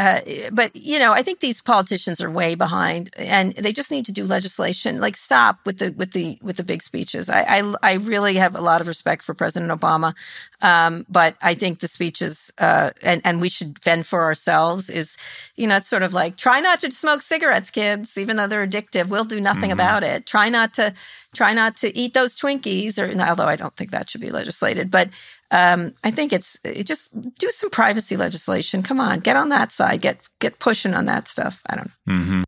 uh, 0.00 0.20
but 0.50 0.70
you 0.74 0.98
know, 0.98 1.12
I 1.12 1.22
think 1.22 1.40
these 1.40 1.60
politicians 1.60 2.22
are 2.22 2.30
way 2.30 2.54
behind, 2.54 3.10
and 3.18 3.52
they 3.52 3.70
just 3.72 3.90
need 3.90 4.06
to 4.06 4.12
do 4.12 4.24
legislation. 4.24 4.98
Like, 4.98 5.14
stop 5.14 5.58
with 5.66 5.76
the 5.78 5.90
with 5.92 6.12
the 6.12 6.38
with 6.40 6.56
the 6.56 6.62
big 6.64 6.80
speeches. 6.80 7.28
I 7.28 7.42
I, 7.42 7.74
I 7.82 7.92
really 8.12 8.34
have 8.36 8.56
a 8.56 8.62
lot 8.62 8.80
of 8.80 8.86
respect 8.86 9.22
for 9.22 9.34
President 9.34 9.70
Obama, 9.78 10.14
um, 10.62 11.04
but 11.08 11.36
I 11.42 11.52
think 11.54 11.80
the 11.80 11.88
speeches 11.88 12.50
uh, 12.58 12.90
and 13.02 13.20
and 13.26 13.42
we 13.42 13.50
should 13.50 13.78
fend 13.82 14.06
for 14.06 14.22
ourselves 14.24 14.88
is, 14.88 15.18
you 15.56 15.66
know, 15.66 15.76
it's 15.76 15.88
sort 15.88 16.02
of 16.02 16.14
like 16.14 16.36
try 16.38 16.60
not 16.60 16.80
to 16.80 16.90
smoke 16.90 17.20
cigarettes, 17.20 17.70
kids, 17.70 18.16
even 18.16 18.36
though 18.36 18.46
they're 18.46 18.66
addictive. 18.66 19.08
We'll 19.08 19.24
do 19.24 19.40
nothing 19.40 19.68
Mhm. 19.70 19.74
about 19.74 20.02
it. 20.02 20.24
Try 20.24 20.48
not 20.48 20.72
to 20.74 20.94
try 21.34 21.52
not 21.52 21.76
to 21.76 21.88
eat 21.96 22.14
those 22.14 22.34
Twinkies, 22.36 22.98
or 22.98 23.06
although 23.28 23.44
I 23.46 23.56
don't 23.56 23.76
think 23.76 23.90
that 23.90 24.08
should 24.08 24.22
be 24.22 24.30
legislated, 24.30 24.90
but 24.90 25.10
um, 25.50 25.92
I 26.04 26.12
think 26.12 26.32
it's 26.32 26.60
it 26.64 26.88
just 26.88 27.12
do 27.12 27.48
some 27.50 27.70
privacy 27.70 28.16
legislation. 28.16 28.82
Come 28.82 29.00
on, 29.00 29.20
get 29.20 29.36
on 29.36 29.50
that 29.50 29.72
side. 29.72 30.00
Get 30.00 30.18
get 30.38 30.58
pushing 30.58 30.94
on 30.94 31.06
that 31.06 31.26
stuff. 31.26 31.60
I 31.68 31.76
don't 31.76 31.90
know. 32.06 32.44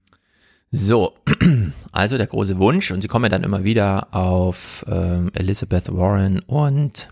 So, 0.75 1.15
also 1.93 2.17
der 2.17 2.27
große 2.27 2.59
Wunsch 2.59 2.91
und 2.93 3.03
sie 3.03 3.09
kommen 3.09 3.27
ja 3.27 3.29
dann 3.29 3.43
immer 3.45 3.63
wieder 3.63 4.09
auf 4.15 4.85
ähm, 4.89 5.31
Elizabeth 5.35 5.93
Warren 5.93 6.41
und 6.41 7.09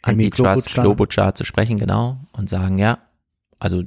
Antitrust 0.00 0.70
Klobuchar. 0.70 1.34
Zu 1.34 1.44
sprechen, 1.44 1.78
genau, 1.78 2.18
und 2.32 2.48
sagen, 2.48 2.78
ja, 2.78 2.98
also 3.58 3.82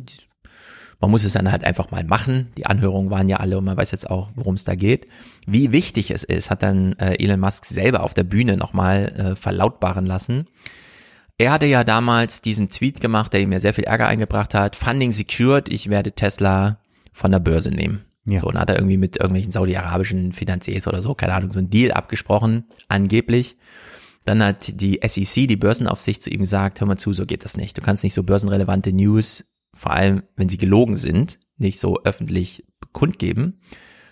man 0.99 1.09
muss 1.09 1.23
es 1.23 1.33
dann 1.33 1.51
halt 1.51 1.63
einfach 1.63 1.89
mal 1.91 2.03
machen. 2.03 2.51
Die 2.57 2.65
Anhörungen 2.65 3.09
waren 3.09 3.27
ja 3.27 3.37
alle 3.37 3.57
und 3.57 3.63
man 3.63 3.77
weiß 3.77 3.91
jetzt 3.91 4.09
auch, 4.09 4.29
worum 4.35 4.55
es 4.55 4.65
da 4.65 4.75
geht. 4.75 5.07
Wie 5.47 5.71
wichtig 5.71 6.11
es 6.11 6.23
ist, 6.23 6.51
hat 6.51 6.61
dann 6.61 6.93
äh, 6.99 7.15
Elon 7.23 7.39
Musk 7.39 7.65
selber 7.65 8.03
auf 8.03 8.13
der 8.13 8.23
Bühne 8.23 8.57
nochmal 8.57 9.07
äh, 9.15 9.35
verlautbaren 9.35 10.05
lassen. 10.05 10.47
Er 11.39 11.53
hatte 11.53 11.67
ja 11.67 11.85
damals 11.85 12.41
diesen 12.41 12.69
Tweet 12.69 12.99
gemacht, 12.99 13.31
der 13.31 13.39
ihm 13.39 13.53
ja 13.53 13.61
sehr 13.61 13.73
viel 13.73 13.85
Ärger 13.85 14.07
eingebracht 14.07 14.53
hat. 14.53 14.75
Funding 14.75 15.13
secured, 15.13 15.69
ich 15.69 15.89
werde 15.89 16.11
Tesla 16.11 16.81
von 17.13 17.31
der 17.31 17.39
Börse 17.39 17.71
nehmen. 17.71 18.03
Ja. 18.25 18.39
So, 18.39 18.47
und 18.47 18.59
hat 18.59 18.69
er 18.69 18.75
irgendwie 18.75 18.97
mit 18.97 19.15
irgendwelchen 19.15 19.53
saudi-arabischen 19.53 20.33
Finanziers 20.33 20.85
oder 20.85 21.01
so, 21.01 21.15
keine 21.15 21.33
Ahnung, 21.33 21.53
so 21.53 21.59
ein 21.59 21.69
Deal 21.69 21.93
abgesprochen, 21.93 22.65
angeblich. 22.89 23.55
Dann 24.25 24.43
hat 24.43 24.81
die 24.81 24.99
SEC, 25.01 25.47
die 25.47 25.55
Börsenaufsicht, 25.55 26.21
zu 26.21 26.29
ihm 26.29 26.41
gesagt, 26.41 26.81
hör 26.81 26.87
mal 26.87 26.97
zu, 26.97 27.13
so 27.13 27.25
geht 27.25 27.45
das 27.45 27.55
nicht. 27.55 27.77
Du 27.77 27.81
kannst 27.81 28.03
nicht 28.03 28.13
so 28.13 28.23
börsenrelevante 28.23 28.91
News, 28.91 29.45
vor 29.73 29.93
allem 29.93 30.23
wenn 30.35 30.49
sie 30.49 30.57
gelogen 30.57 30.97
sind, 30.97 31.39
nicht 31.57 31.79
so 31.79 32.03
öffentlich 32.03 32.65
kundgeben. 32.91 33.61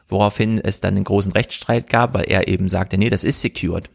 Woraufhin 0.07 0.59
es 0.59 0.79
dann 0.79 0.95
einen 0.95 1.03
großen 1.03 1.33
Rechtsstreit 1.33 1.89
gab, 1.89 2.13
weil 2.13 2.23
er 2.29 2.47
eben 2.47 2.69
sagte, 2.69 2.97
nee, 2.97 3.09
das 3.09 3.25
ist 3.25 3.41
secured. 3.41 3.89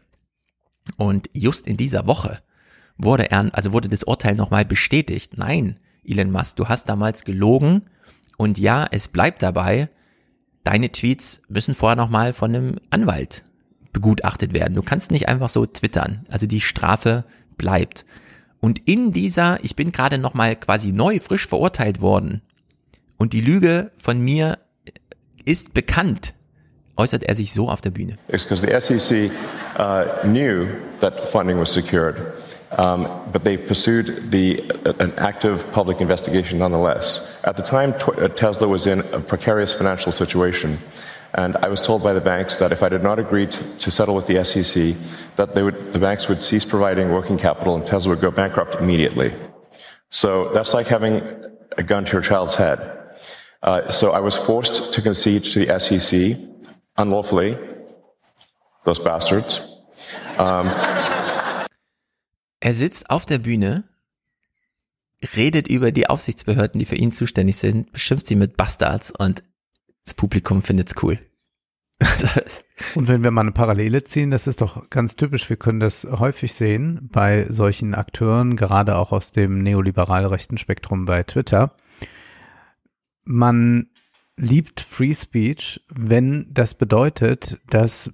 Und 0.97 1.31
just 1.33 1.65
in 1.65 1.77
dieser 1.77 2.05
Woche 2.05 2.43
wurde 2.97 3.31
er, 3.31 3.49
also 3.53 3.73
wurde 3.73 3.89
das 3.89 4.03
Urteil 4.03 4.35
nochmal 4.35 4.65
bestätigt. 4.65 5.37
Nein, 5.37 5.79
Elon 6.05 6.31
Musk, 6.31 6.57
du 6.57 6.67
hast 6.67 6.89
damals 6.89 7.25
gelogen 7.25 7.83
und 8.37 8.57
ja, 8.57 8.87
es 8.91 9.07
bleibt 9.07 9.41
dabei, 9.41 9.89
deine 10.63 10.91
Tweets 10.91 11.41
müssen 11.47 11.75
vorher 11.75 11.95
nochmal 11.95 12.33
von 12.33 12.55
einem 12.55 12.75
Anwalt 12.89 13.43
begutachtet 13.91 14.53
werden. 14.53 14.73
Du 14.73 14.81
kannst 14.81 15.11
nicht 15.11 15.27
einfach 15.27 15.49
so 15.49 15.65
twittern. 15.65 16.25
Also 16.29 16.47
die 16.47 16.61
Strafe 16.61 17.23
bleibt. 17.57 18.05
Und 18.59 18.79
in 18.87 19.11
dieser, 19.11 19.63
ich 19.63 19.75
bin 19.75 19.91
gerade 19.91 20.17
nochmal 20.17 20.55
quasi 20.55 20.91
neu, 20.91 21.19
frisch 21.19 21.47
verurteilt 21.47 22.01
worden 22.01 22.41
und 23.17 23.33
die 23.33 23.41
Lüge 23.41 23.91
von 23.97 24.19
mir 24.19 24.57
ist 25.45 25.73
bekannt, 25.73 26.33
äußert 26.97 27.23
er 27.23 27.35
sich 27.35 27.53
so 27.53 27.69
auf 27.69 27.81
der 27.81 27.91
Bühne. 27.91 28.17
It's 28.27 28.45
because 28.45 28.65
the 28.65 28.97
SEC 28.97 29.31
uh, 29.77 30.25
knew 30.27 30.67
that 30.99 31.27
funding 31.29 31.59
was 31.59 31.71
secured, 31.73 32.15
um, 32.77 33.29
but 33.31 33.43
they 33.43 33.57
pursued 33.57 34.31
the, 34.31 34.59
an 34.99 35.13
active 35.17 35.71
public 35.71 36.01
investigation 36.01 36.59
nonetheless. 36.59 37.37
At 37.43 37.57
the 37.57 37.63
time, 37.63 37.93
uh, 37.93 38.27
Tesla 38.29 38.67
was 38.67 38.87
in 38.87 38.99
a 39.11 39.19
precarious 39.19 39.73
financial 39.73 40.11
situation. 40.11 40.79
And 41.35 41.57
I 41.57 41.67
was 41.67 41.81
told 41.81 42.03
by 42.03 42.13
the 42.13 42.21
banks 42.21 42.57
that 42.57 42.71
if 42.71 42.83
I 42.83 42.89
did 42.89 43.01
not 43.01 43.17
agree 43.17 43.47
to, 43.47 43.77
to 43.79 43.91
settle 43.91 44.15
with 44.15 44.27
the 44.27 44.43
SEC, 44.43 44.95
that 45.35 45.55
they 45.55 45.63
would, 45.63 45.93
the 45.93 45.99
banks 45.99 46.29
would 46.29 46.43
cease 46.43 46.63
providing 46.63 47.09
working 47.09 47.37
capital 47.37 47.75
and 47.75 47.85
Tesla 47.85 48.11
would 48.11 48.21
go 48.21 48.29
bankrupt 48.29 48.75
immediately. 48.75 49.33
So 50.09 50.49
that's 50.49 50.75
like 50.75 50.87
having 50.87 51.23
a 51.77 51.83
gun 51.83 52.05
to 52.05 52.13
your 52.13 52.21
child's 52.21 52.55
head. 52.55 52.99
Uh, 53.63 53.89
so 53.89 54.11
I 54.11 54.19
was 54.19 54.37
forced 54.37 54.93
to 54.93 55.01
concede 55.01 55.43
to 55.45 55.65
the 55.65 55.79
SEC 55.79 56.37
unlawfully. 56.97 57.57
Those 58.83 58.99
bastards. 58.99 59.61
Um, 60.37 60.67
er 62.63 62.73
sitzt 62.73 63.09
auf 63.09 63.25
der 63.25 63.39
Bühne, 63.39 63.83
redet 65.35 65.67
über 65.67 65.91
die 65.91 66.09
Aufsichtsbehörden, 66.09 66.79
die 66.79 66.85
für 66.85 66.95
ihn 66.95 67.11
zuständig 67.11 67.57
sind, 67.57 67.91
beschimpft 67.91 68.25
sie 68.25 68.37
mit 68.37 68.55
Bastards 68.55 69.11
und 69.11 69.43
das 70.05 70.13
Publikum 70.13 70.61
findet's 70.61 70.95
cool. 71.03 71.19
Und 72.95 73.07
wenn 73.07 73.23
wir 73.23 73.31
mal 73.31 73.41
eine 73.41 73.51
Parallele 73.51 74.03
ziehen, 74.03 74.31
das 74.31 74.47
ist 74.47 74.61
doch 74.61 74.89
ganz 74.89 75.15
typisch, 75.15 75.49
wir 75.49 75.57
können 75.57 75.79
das 75.79 76.05
häufig 76.09 76.53
sehen 76.53 77.09
bei 77.11 77.47
solchen 77.49 77.95
Akteuren, 77.95 78.55
gerade 78.55 78.95
auch 78.95 79.11
aus 79.11 79.31
dem 79.31 79.59
neoliberal 79.59 80.25
rechten 80.25 80.57
Spektrum 80.57 81.05
bei 81.05 81.23
Twitter. 81.23 81.75
Man 83.23 83.87
liebt 84.35 84.81
Free 84.81 85.13
Speech, 85.13 85.85
wenn 85.89 86.47
das 86.49 86.75
bedeutet, 86.75 87.59
dass 87.69 88.11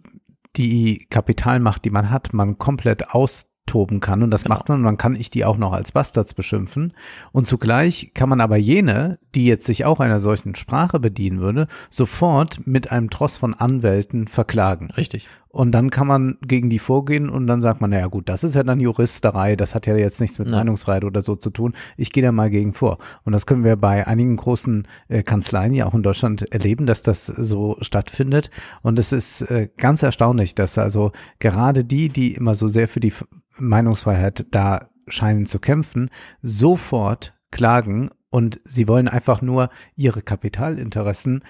die 0.56 1.08
Kapitalmacht, 1.10 1.86
die 1.86 1.92
man 1.92 2.10
hat, 2.10 2.34
man 2.34 2.58
komplett 2.58 3.10
aus 3.12 3.49
toben 3.70 4.00
kann 4.00 4.24
und 4.24 4.32
das 4.32 4.44
genau. 4.44 4.56
macht 4.56 4.68
man 4.68 4.80
und 4.80 4.86
dann 4.86 4.98
kann 4.98 5.16
ich 5.16 5.30
die 5.30 5.46
auch 5.46 5.58
noch 5.58 5.72
als 5.72 5.92
Bastards 5.92 6.34
beschimpfen 6.34 6.94
und 7.32 7.48
zugleich 7.48 8.12
kann 8.16 8.28
man 8.28 8.42
aber 8.42 8.58
jene, 8.58 9.20
die 9.36 9.46
jetzt 9.46 9.66
sich 9.66 9.86
auch 9.86 10.00
einer 10.00 10.20
solchen 10.20 10.56
Sprache 10.56 11.00
bedienen 11.00 11.40
würde, 11.40 11.68
sofort 11.90 12.66
mit 12.66 12.92
einem 12.92 13.10
Tross 13.10 13.38
von 13.38 13.54
Anwälten 13.54 14.28
verklagen. 14.28 14.90
Richtig. 14.92 15.30
Und 15.52 15.72
dann 15.72 15.90
kann 15.90 16.06
man 16.06 16.38
gegen 16.44 16.70
die 16.70 16.78
vorgehen 16.78 17.28
und 17.28 17.48
dann 17.48 17.62
sagt 17.62 17.82
man, 17.82 17.90
naja 17.90 18.06
gut, 18.06 18.30
das 18.30 18.44
ist 18.44 18.54
ja 18.54 18.62
dann 18.62 18.80
Juristerei, 18.80 19.56
das 19.56 19.74
hat 19.74 19.88
ja 19.88 19.96
jetzt 19.96 20.22
nichts 20.22 20.38
mit 20.38 20.48
ja. 20.50 20.58
Meinungsfreiheit 20.58 21.04
oder 21.04 21.24
so 21.24 21.36
zu 21.36 21.50
tun. 21.50 21.74
Ich 21.98 22.12
gehe 22.12 22.22
da 22.22 22.32
mal 22.32 22.52
gegen 22.52 22.74
vor. 22.74 23.00
Und 23.24 23.34
das 23.34 23.48
können 23.48 23.64
wir 23.64 23.76
bei 23.76 24.06
einigen 24.06 24.38
großen 24.38 24.88
äh, 25.08 25.24
Kanzleien 25.24 25.74
ja 25.74 25.88
auch 25.88 25.96
in 25.96 26.04
Deutschland 26.04 26.52
erleben, 26.54 26.86
dass 26.86 27.02
das 27.02 27.26
so 27.26 27.78
stattfindet. 27.82 28.52
Und 28.84 29.00
es 29.00 29.12
ist 29.12 29.42
äh, 29.42 29.70
ganz 29.76 30.04
erstaunlich, 30.04 30.54
dass 30.54 30.78
also 30.78 31.12
gerade 31.40 31.84
die, 31.84 32.10
die 32.10 32.36
immer 32.36 32.54
so 32.54 32.68
sehr 32.68 32.88
für 32.88 33.00
die 33.00 33.14
Meinungsfreiheit 33.58 34.46
da 34.52 34.90
scheinen 35.08 35.48
zu 35.48 35.58
kämpfen, 35.58 36.12
sofort 36.44 37.34
klagen 37.50 38.12
und 38.30 38.62
sie 38.64 38.88
wollen 38.88 39.08
einfach 39.08 39.42
nur 39.42 39.70
ihre 39.96 40.22
Kapitalinteressen 40.22 41.44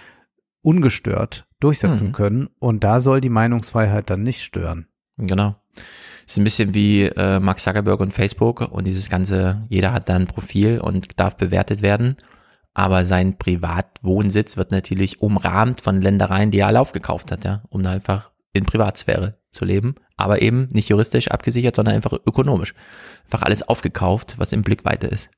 ungestört 0.62 1.48
durchsetzen 1.60 2.08
mhm. 2.08 2.14
können 2.14 2.50
und 2.60 2.84
da 2.84 3.00
soll 3.00 3.22
die 3.22 3.30
Meinungsfreiheit 3.30 4.10
dann 4.10 4.24
nicht 4.24 4.42
stören. 4.42 4.88
Genau. 5.18 5.56
Ist 6.26 6.38
ein 6.38 6.44
bisschen 6.44 6.74
wie 6.74 7.04
äh, 7.04 7.40
Mark 7.40 7.60
Zuckerberg 7.60 8.00
und 8.00 8.14
Facebook 8.14 8.62
und 8.62 8.86
dieses 8.86 9.10
ganze, 9.10 9.66
jeder 9.70 9.94
hat 9.94 10.10
da 10.10 10.16
ein 10.16 10.28
Profil 10.28 10.80
und 10.80 11.20
darf 11.20 11.38
bewertet 11.38 11.82
werden, 11.82 12.18
aber 12.74 13.04
sein 13.04 13.38
Privatwohnsitz 13.38 14.56
wird 14.56 14.72
natürlich 14.72 15.22
umrahmt 15.22 15.82
von 15.82 16.02
Ländereien, 16.02 16.52
die 16.52 16.60
er 16.60 16.68
alle 16.68 16.80
aufgekauft 16.80 17.32
hat, 17.32 17.44
ja, 17.46 17.64
um 17.70 17.84
da 17.84 17.92
einfach 17.92 18.32
in 18.54 18.66
Privatsphäre 18.66 19.40
zu 19.52 19.66
leben, 19.66 19.96
aber 20.18 20.42
eben 20.42 20.70
nicht 20.72 20.90
juristisch 20.90 21.30
abgesichert, 21.30 21.76
sondern 21.76 21.96
einfach 21.96 22.14
ökonomisch. 22.14 22.74
Einfach 23.24 23.42
alles 23.42 23.68
aufgekauft, 23.68 24.36
was 24.38 24.54
im 24.54 24.64
Blickweite 24.64 25.08
ist. 25.08 25.30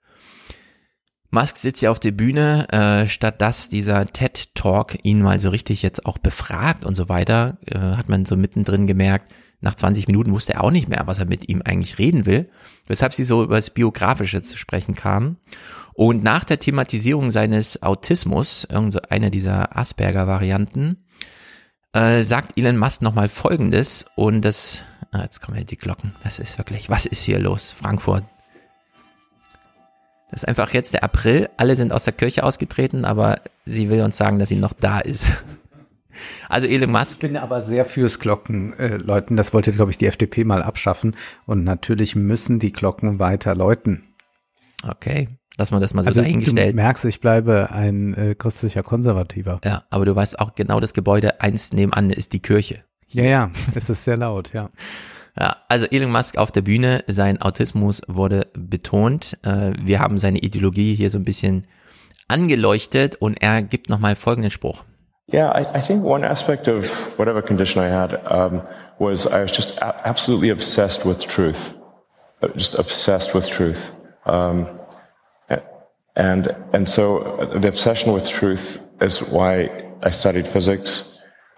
Musk 1.32 1.58
sitzt 1.58 1.82
ja 1.82 1.92
auf 1.92 2.00
der 2.00 2.12
Bühne, 2.12 2.68
äh, 2.72 3.08
statt 3.08 3.42
dass 3.42 3.70
dieser 3.70 4.06
TED 4.06 4.54
Talk 4.54 4.98
ihn 5.04 5.22
mal 5.22 5.40
so 5.40 5.50
richtig 5.50 5.82
jetzt 5.82 6.06
auch 6.06 6.18
befragt 6.18 6.86
und 6.86 6.96
so 6.96 7.08
weiter, 7.08 7.58
äh, 7.66 7.80
hat 7.80 8.10
man 8.10 8.26
so 8.26 8.36
mittendrin 8.36 8.86
gemerkt, 8.86 9.32
nach 9.62 9.76
20 9.76 10.08
Minuten 10.08 10.32
wusste 10.34 10.56
er 10.56 10.64
auch 10.64 10.72
nicht 10.72 10.90
mehr, 10.90 11.04
was 11.06 11.20
er 11.20 11.26
mit 11.26 11.48
ihm 11.48 11.62
eigentlich 11.64 12.00
reden 12.00 12.26
will, 12.26 12.50
weshalb 12.88 13.14
sie 13.14 13.24
so 13.24 13.44
über 13.44 13.56
das 13.56 13.70
Biografische 13.70 14.42
zu 14.42 14.58
sprechen 14.58 14.96
kamen. 14.96 15.38
Und 15.94 16.24
nach 16.24 16.44
der 16.44 16.60
Thematisierung 16.60 17.32
seines 17.32 17.82
Autismus, 17.82 18.66
irgendeine 18.66 19.30
dieser 19.30 19.78
Asperger-Varianten, 19.78 21.06
äh, 21.94 22.24
sagt 22.24 22.58
Elon 22.58 22.78
Musk 22.78 23.02
nochmal 23.02 23.30
Folgendes 23.30 24.06
und 24.16 24.42
das, 24.42 24.84
ah, 25.12 25.22
jetzt 25.22 25.42
kommen 25.42 25.58
ja 25.58 25.64
die 25.64 25.78
Glocken, 25.78 26.14
das 26.24 26.40
ist 26.40 26.58
wirklich, 26.58 26.90
was 26.90 27.06
ist 27.06 27.24
hier 27.24 27.40
los? 27.40 27.72
Frankfurt, 27.72 28.24
das 30.32 30.44
ist 30.44 30.48
einfach 30.48 30.74
jetzt 30.74 30.94
der 30.94 31.04
April, 31.04 31.50
alle 31.58 31.76
sind 31.76 31.92
aus 31.92 32.06
der 32.06 32.14
Kirche 32.14 32.44
ausgetreten, 32.44 33.06
aber 33.06 33.36
sie 33.66 33.90
will 33.90 34.02
uns 34.02 34.18
sagen, 34.18 34.40
dass 34.40 34.50
sie 34.50 34.56
noch 34.56 34.74
da 34.74 35.00
ist. 35.00 35.28
Also 36.50 36.68
Elon 36.68 36.92
Musk. 36.92 37.24
Ich 37.24 37.30
bin 37.30 37.38
aber 37.38 37.62
sehr 37.62 37.86
fürs 37.86 38.20
Glocken 38.20 38.74
äh, 38.74 38.98
läuten. 38.98 39.38
Das 39.38 39.54
wollte, 39.54 39.72
glaube 39.72 39.92
ich, 39.92 39.98
die 39.98 40.06
FDP 40.06 40.44
mal 40.44 40.62
abschaffen. 40.62 41.16
Und 41.46 41.64
natürlich 41.64 42.16
müssen 42.16 42.60
die 42.60 42.74
Glocken 42.74 43.18
weiter 43.18 43.56
läuten. 43.56 44.04
Okay, 44.88 45.30
lass 45.58 45.72
mal 45.72 45.80
das 45.80 45.94
mal 45.94 46.04
so 46.04 46.10
also 46.10 46.22
dahingestellt. 46.22 46.74
Du 46.74 46.76
merkst, 46.76 47.06
ich 47.06 47.22
bleibe 47.22 47.72
ein 47.72 48.14
äh, 48.14 48.36
christlicher 48.36 48.84
Konservativer. 48.84 49.62
Ja, 49.64 49.86
aber 49.90 50.06
du 50.06 50.16
weißt 50.16 50.38
auch 50.40 50.54
genau, 50.54 50.82
das 50.82 50.94
Gebäude 50.94 51.40
eins 51.42 51.72
nebenan 51.72 52.10
ist 52.10 52.34
die 52.34 52.42
Kirche. 52.42 52.84
Ja, 53.08 53.24
ja, 53.24 53.52
es 53.74 53.90
ist 53.90 54.04
sehr 54.04 54.18
laut, 54.18 54.54
ja. 54.54 54.70
Ja, 55.40 55.58
also 55.70 55.86
Elon 55.86 56.12
Musk 56.12 56.38
auf 56.38 56.52
der 56.52 56.62
Bühne, 56.62 57.04
sein 57.08 57.42
Autismus 57.42 58.02
wurde 58.08 58.48
betont. 58.54 59.38
Äh, 59.44 59.72
wir 59.82 60.00
haben 60.00 60.18
seine 60.18 60.40
Ideologie 60.40 60.94
hier 60.94 61.10
so 61.10 61.18
ein 61.18 61.24
bisschen 61.24 61.68
angeleuchtet 62.28 63.16
und 63.16 63.42
er 63.42 63.62
gibt 63.62 63.90
nochmal 63.90 64.16
folgenden 64.16 64.52
Spruch. 64.52 64.84
Yeah, 65.34 65.52
I, 65.58 65.78
I 65.78 65.82
think 65.82 66.04
one 66.04 66.26
aspect 66.26 66.68
of 66.68 67.18
whatever 67.18 67.42
condition 67.42 67.82
I 67.82 67.90
had 67.90 68.20
um, 68.30 68.64
was 69.00 69.26
I 69.26 69.42
was 69.42 69.52
just 69.56 69.82
absolutely 69.82 70.52
obsessed 70.52 71.06
with 71.06 71.20
truth, 71.20 71.74
uh, 72.42 72.50
just 72.56 72.78
obsessed 72.78 73.34
with 73.34 73.48
truth, 73.50 73.94
um, 74.26 74.68
and 76.16 76.54
and 76.74 76.90
so 76.90 77.48
the 77.54 77.70
obsession 77.70 78.14
with 78.14 78.30
truth 78.30 78.82
is 79.00 79.22
why 79.22 79.70
I 80.04 80.10
studied 80.12 80.48
physics, 80.48 81.06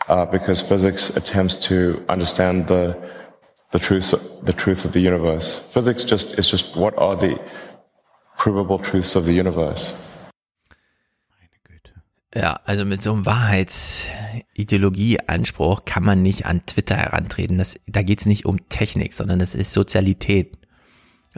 uh, 0.07 0.25
because 0.25 0.61
physics 0.61 1.09
attempts 1.17 1.55
to 1.67 2.03
understand 2.09 2.67
the 2.67 2.95
the 3.73 3.79
truth, 3.79 4.15
the 4.45 4.53
truth 4.53 4.85
of 4.85 4.93
the 4.93 5.01
universe. 5.01 5.59
Physics 5.71 6.05
just 6.05 6.39
is 6.39 6.49
just 6.49 6.77
what 6.77 6.97
are 6.97 7.17
the 7.17 7.37
provable 8.37 8.79
truths 8.79 9.15
of 9.15 9.25
the 9.25 9.33
universe. 9.33 9.93
Ja, 12.35 12.59
also 12.65 12.83
mit 12.85 13.03
so 13.03 13.13
einem 13.13 13.27
Wahrheitsideologieanspruch 13.27 15.85
kann 15.85 16.03
man 16.03 16.23
nicht 16.23 16.47
an 16.47 16.65
Twitter 16.65 16.95
herantreten. 16.95 17.59
Das, 17.59 17.79
da 17.85 18.01
geht's 18.01 18.25
nicht 18.25 18.47
um 18.47 18.67
Technik, 18.69 19.13
sondern 19.13 19.37
das 19.37 19.53
ist 19.53 19.71
Sozialität. 19.71 20.57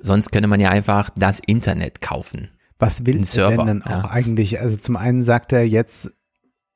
Sonst 0.01 0.31
könnte 0.31 0.47
man 0.47 0.61
ja 0.61 0.69
einfach 0.69 1.09
das 1.17 1.41
Internet 1.41 1.99
kaufen. 1.99 2.51
Was 2.79 3.05
will 3.05 3.25
er 3.35 3.49
denn 3.49 3.67
dann 3.67 3.83
auch 3.83 4.03
ja. 4.03 4.09
eigentlich? 4.09 4.61
Also 4.61 4.77
zum 4.77 4.95
einen 4.95 5.23
sagt 5.23 5.51
er 5.51 5.67
jetzt, 5.67 6.13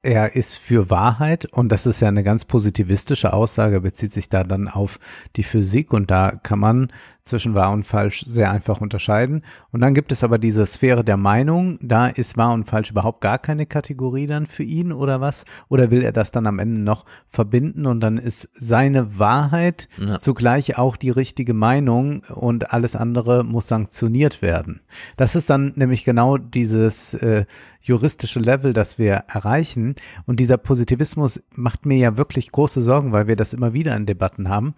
er 0.02 0.36
ist 0.36 0.58
für 0.58 0.90
Wahrheit 0.90 1.46
und 1.46 1.72
das 1.72 1.86
ist 1.86 2.00
ja 2.00 2.08
eine 2.08 2.24
ganz 2.24 2.46
positivistische 2.46 3.34
Aussage, 3.34 3.82
bezieht 3.82 4.14
sich 4.14 4.30
da 4.30 4.44
dann 4.44 4.68
auf 4.70 5.00
die 5.36 5.44
Physik 5.44 5.92
und 5.92 6.10
da 6.10 6.32
kann 6.32 6.60
man 6.60 6.94
zwischen 7.30 7.54
wahr 7.54 7.72
und 7.72 7.84
falsch 7.84 8.26
sehr 8.26 8.52
einfach 8.52 8.82
unterscheiden. 8.82 9.44
Und 9.72 9.82
dann 9.82 9.94
gibt 9.94 10.12
es 10.12 10.24
aber 10.24 10.38
diese 10.38 10.66
Sphäre 10.66 11.04
der 11.04 11.18
Meinung, 11.18 11.80
da 11.82 12.08
ist 12.08 12.38
wahr 12.38 12.54
und 12.54 12.66
falsch 12.66 12.92
überhaupt 12.92 13.22
gar 13.22 13.38
keine 13.38 13.66
Kategorie 13.66 14.28
dann 14.28 14.48
für 14.48 14.64
ihn 14.64 14.92
oder 14.92 15.22
was? 15.22 15.46
Oder 15.70 15.92
will 15.92 16.02
er 16.02 16.12
das 16.12 16.32
dann 16.32 16.48
am 16.48 16.60
Ende 16.60 16.82
noch 16.82 17.06
verbinden 17.28 17.86
und 17.86 18.02
dann 18.02 18.18
ist 18.18 18.50
seine 18.54 19.20
Wahrheit 19.20 19.88
ja. 19.98 20.20
zugleich 20.20 20.78
auch 20.78 20.98
die 20.98 21.12
richtige 21.12 21.54
Meinung 21.54 22.24
und 22.34 22.74
alles 22.74 22.96
andere 22.96 23.44
muss 23.44 23.68
sanktioniert 23.68 24.42
werden. 24.42 24.82
Das 25.16 25.36
ist 25.36 25.50
dann 25.50 25.74
nämlich 25.76 26.04
genau 26.04 26.38
dieses 26.38 27.14
äh, 27.14 27.46
juristische 27.82 28.40
Level, 28.40 28.74
das 28.74 28.98
wir 28.98 29.24
erreichen. 29.28 29.96
Und 30.26 30.40
dieser 30.40 30.58
Positivismus 30.58 31.42
macht 31.56 31.86
mir 31.86 31.98
ja 31.98 32.18
wirklich 32.18 32.52
große 32.52 32.82
Sorgen, 32.82 33.12
weil 33.12 33.28
wir 33.28 33.36
das 33.36 33.54
immer 33.54 33.74
wieder 33.74 33.96
in 33.96 34.06
Debatten 34.06 34.50
haben 34.50 34.76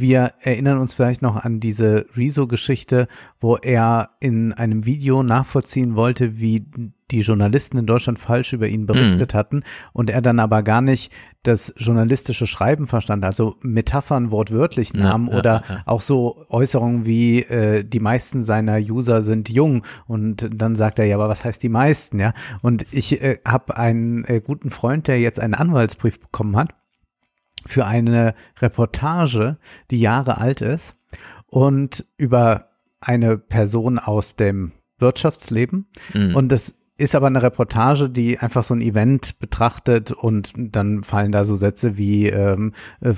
Wir 0.00 0.32
erinnern 0.40 0.78
uns 0.78 0.94
vielleicht 0.94 1.22
noch 1.22 1.36
an 1.36 1.60
diese 1.60 2.06
Rezo-Geschichte, 2.16 3.06
wo 3.40 3.56
er 3.56 4.10
in 4.20 4.52
einem 4.52 4.86
Video 4.86 5.22
nachvollziehen 5.22 5.94
wollte, 5.94 6.38
wie 6.38 6.66
die 7.10 7.20
Journalisten 7.20 7.78
in 7.78 7.86
Deutschland 7.86 8.18
falsch 8.18 8.52
über 8.52 8.68
ihn 8.68 8.86
berichtet 8.86 9.34
Mhm. 9.34 9.38
hatten 9.38 9.62
und 9.92 10.10
er 10.10 10.22
dann 10.22 10.38
aber 10.38 10.62
gar 10.62 10.80
nicht 10.80 11.12
das 11.42 11.74
journalistische 11.76 12.46
Schreiben 12.46 12.86
verstand, 12.86 13.24
also 13.24 13.56
Metaphern 13.62 14.30
wortwörtlich 14.30 14.92
nahm 14.94 15.28
ja, 15.28 15.38
oder 15.38 15.54
ja, 15.68 15.74
ja. 15.74 15.82
auch 15.86 16.02
so 16.02 16.44
Äußerungen 16.50 17.06
wie 17.06 17.40
äh, 17.40 17.84
die 17.84 18.00
meisten 18.00 18.44
seiner 18.44 18.78
User 18.78 19.22
sind 19.22 19.48
jung 19.48 19.84
und 20.06 20.48
dann 20.54 20.76
sagt 20.76 20.98
er 20.98 21.06
ja, 21.06 21.16
aber 21.16 21.28
was 21.28 21.44
heißt 21.44 21.62
die 21.62 21.68
meisten, 21.68 22.18
ja? 22.20 22.32
Und 22.62 22.86
ich 22.90 23.20
äh, 23.22 23.38
habe 23.46 23.76
einen 23.76 24.24
äh, 24.24 24.40
guten 24.44 24.70
Freund, 24.70 25.08
der 25.08 25.18
jetzt 25.18 25.40
einen 25.40 25.54
Anwaltsbrief 25.54 26.20
bekommen 26.20 26.56
hat 26.56 26.74
für 27.66 27.86
eine 27.86 28.34
Reportage, 28.60 29.58
die 29.90 30.00
Jahre 30.00 30.38
alt 30.38 30.60
ist 30.60 30.94
und 31.46 32.04
über 32.16 32.70
eine 33.00 33.38
Person 33.38 33.98
aus 33.98 34.36
dem 34.36 34.72
Wirtschaftsleben 34.98 35.86
Mhm. 36.12 36.36
und 36.36 36.48
das 36.50 36.74
ist 37.00 37.14
aber 37.14 37.28
eine 37.28 37.42
Reportage, 37.42 38.08
die 38.10 38.38
einfach 38.38 38.62
so 38.62 38.74
ein 38.74 38.80
Event 38.82 39.38
betrachtet 39.38 40.12
und 40.12 40.52
dann 40.56 41.02
fallen 41.02 41.32
da 41.32 41.44
so 41.44 41.56
Sätze 41.56 41.96
wie 41.96 42.28
ähm, 42.28 42.72
äh, 43.00 43.14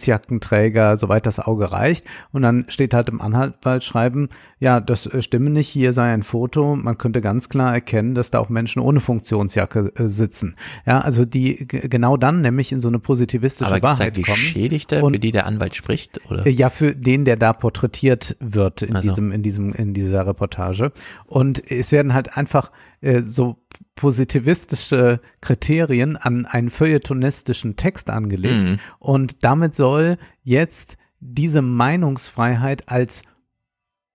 Funktionsjackenträger, 0.00 0.96
soweit 0.96 1.26
das 1.26 1.38
Auge 1.38 1.72
reicht. 1.72 2.04
Und 2.32 2.42
dann 2.42 2.64
steht 2.68 2.94
halt 2.94 3.08
im 3.08 3.20
Anwaltsschreiben, 3.20 4.28
ja, 4.58 4.80
das 4.80 5.06
äh, 5.06 5.22
stimme 5.22 5.50
nicht, 5.50 5.68
hier 5.68 5.92
sei 5.92 6.12
ein 6.12 6.22
Foto. 6.22 6.76
Man 6.76 6.98
könnte 6.98 7.20
ganz 7.20 7.48
klar 7.48 7.72
erkennen, 7.74 8.14
dass 8.14 8.30
da 8.30 8.38
auch 8.38 8.48
Menschen 8.48 8.80
ohne 8.80 9.00
Funktionsjacke 9.00 9.92
äh, 9.96 10.08
sitzen. 10.08 10.56
Ja, 10.86 11.00
also 11.00 11.24
die 11.24 11.66
genau 11.68 12.16
dann 12.16 12.40
nämlich 12.40 12.72
in 12.72 12.80
so 12.80 12.88
eine 12.88 12.98
positivistische 12.98 13.70
Aber 13.70 13.82
Wahrheit 13.82 14.14
kommen. 14.14 14.24
Geschädigte, 14.24 15.02
Und- 15.02 15.14
für 15.14 15.18
die 15.20 15.30
der 15.30 15.46
Anwalt 15.46 15.74
spricht? 15.74 16.20
Oder? 16.30 16.46
äh, 16.46 16.50
Ja, 16.50 16.70
für 16.70 16.94
den, 16.94 17.24
der 17.24 17.36
da 17.36 17.52
porträtiert 17.52 18.36
wird 18.40 18.82
in 18.82 18.96
Ach 18.96 19.02
so. 19.02 19.10
diesem, 19.10 19.32
in 19.32 19.42
diesem, 19.42 19.72
in 19.72 19.94
dieser 19.94 20.26
Reportage. 20.26 20.92
Und 21.26 21.70
es 21.70 21.92
werden 21.92 22.14
halt 22.14 22.36
einfach 22.36 22.70
äh, 23.02 23.09
so 23.22 23.56
positivistische 23.96 25.20
Kriterien 25.40 26.16
an 26.16 26.46
einen 26.46 26.70
feuilletonistischen 26.70 27.76
Text 27.76 28.10
angelegt. 28.10 28.54
Mhm. 28.64 28.78
Und 28.98 29.44
damit 29.44 29.74
soll 29.74 30.16
jetzt 30.42 30.96
diese 31.20 31.62
Meinungsfreiheit 31.62 32.88
als 32.88 33.22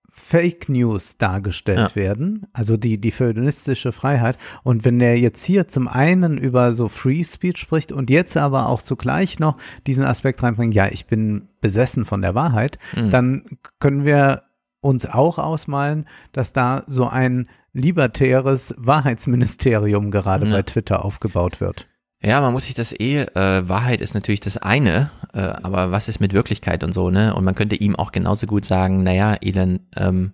Fake 0.08 0.68
News 0.68 1.18
dargestellt 1.18 1.90
Ja. 1.90 1.94
werden, 1.94 2.46
also 2.52 2.76
die, 2.76 2.98
die 2.98 3.10
feuilletonistische 3.12 3.92
Freiheit. 3.92 4.38
Und 4.64 4.84
wenn 4.84 4.98
der 4.98 5.18
jetzt 5.18 5.44
hier 5.44 5.68
zum 5.68 5.86
einen 5.88 6.38
über 6.38 6.72
so 6.72 6.88
Free 6.88 7.22
Speech 7.22 7.58
spricht 7.58 7.92
und 7.92 8.08
jetzt 8.10 8.36
aber 8.36 8.68
auch 8.68 8.82
zugleich 8.82 9.38
noch 9.38 9.56
diesen 9.86 10.04
Aspekt 10.04 10.42
reinbringt, 10.42 10.74
ja, 10.74 10.88
ich 10.90 11.06
bin 11.06 11.48
besessen 11.60 12.04
von 12.04 12.22
der 12.22 12.34
Wahrheit, 12.34 12.78
Mhm. 12.96 13.10
dann 13.10 13.44
können 13.78 14.04
wir 14.04 14.42
uns 14.80 15.06
auch 15.06 15.38
ausmalen, 15.38 16.06
dass 16.32 16.52
da 16.52 16.82
so 16.86 17.06
ein 17.06 17.48
libertäres 17.76 18.74
Wahrheitsministerium 18.78 20.10
gerade 20.10 20.46
Ja. 20.46 20.52
bei 20.56 20.62
Twitter 20.62 21.04
aufgebaut 21.04 21.60
wird. 21.60 21.86
Ja, 22.22 22.40
man 22.40 22.52
muss 22.52 22.64
sich 22.64 22.74
das 22.74 22.92
eh, 22.98 23.20
äh, 23.22 23.68
Wahrheit 23.68 24.00
ist 24.00 24.14
natürlich 24.14 24.40
das 24.40 24.56
eine, 24.56 25.10
äh, 25.34 25.40
aber 25.40 25.90
was 25.90 26.08
ist 26.08 26.18
mit 26.18 26.32
Wirklichkeit 26.32 26.82
und 26.82 26.92
so, 26.94 27.10
ne? 27.10 27.34
Und 27.34 27.44
man 27.44 27.54
könnte 27.54 27.76
ihm 27.76 27.94
auch 27.94 28.10
genauso 28.10 28.46
gut 28.46 28.64
sagen, 28.64 29.02
naja, 29.02 29.34
Elon, 29.40 29.80
ähm, 29.96 30.32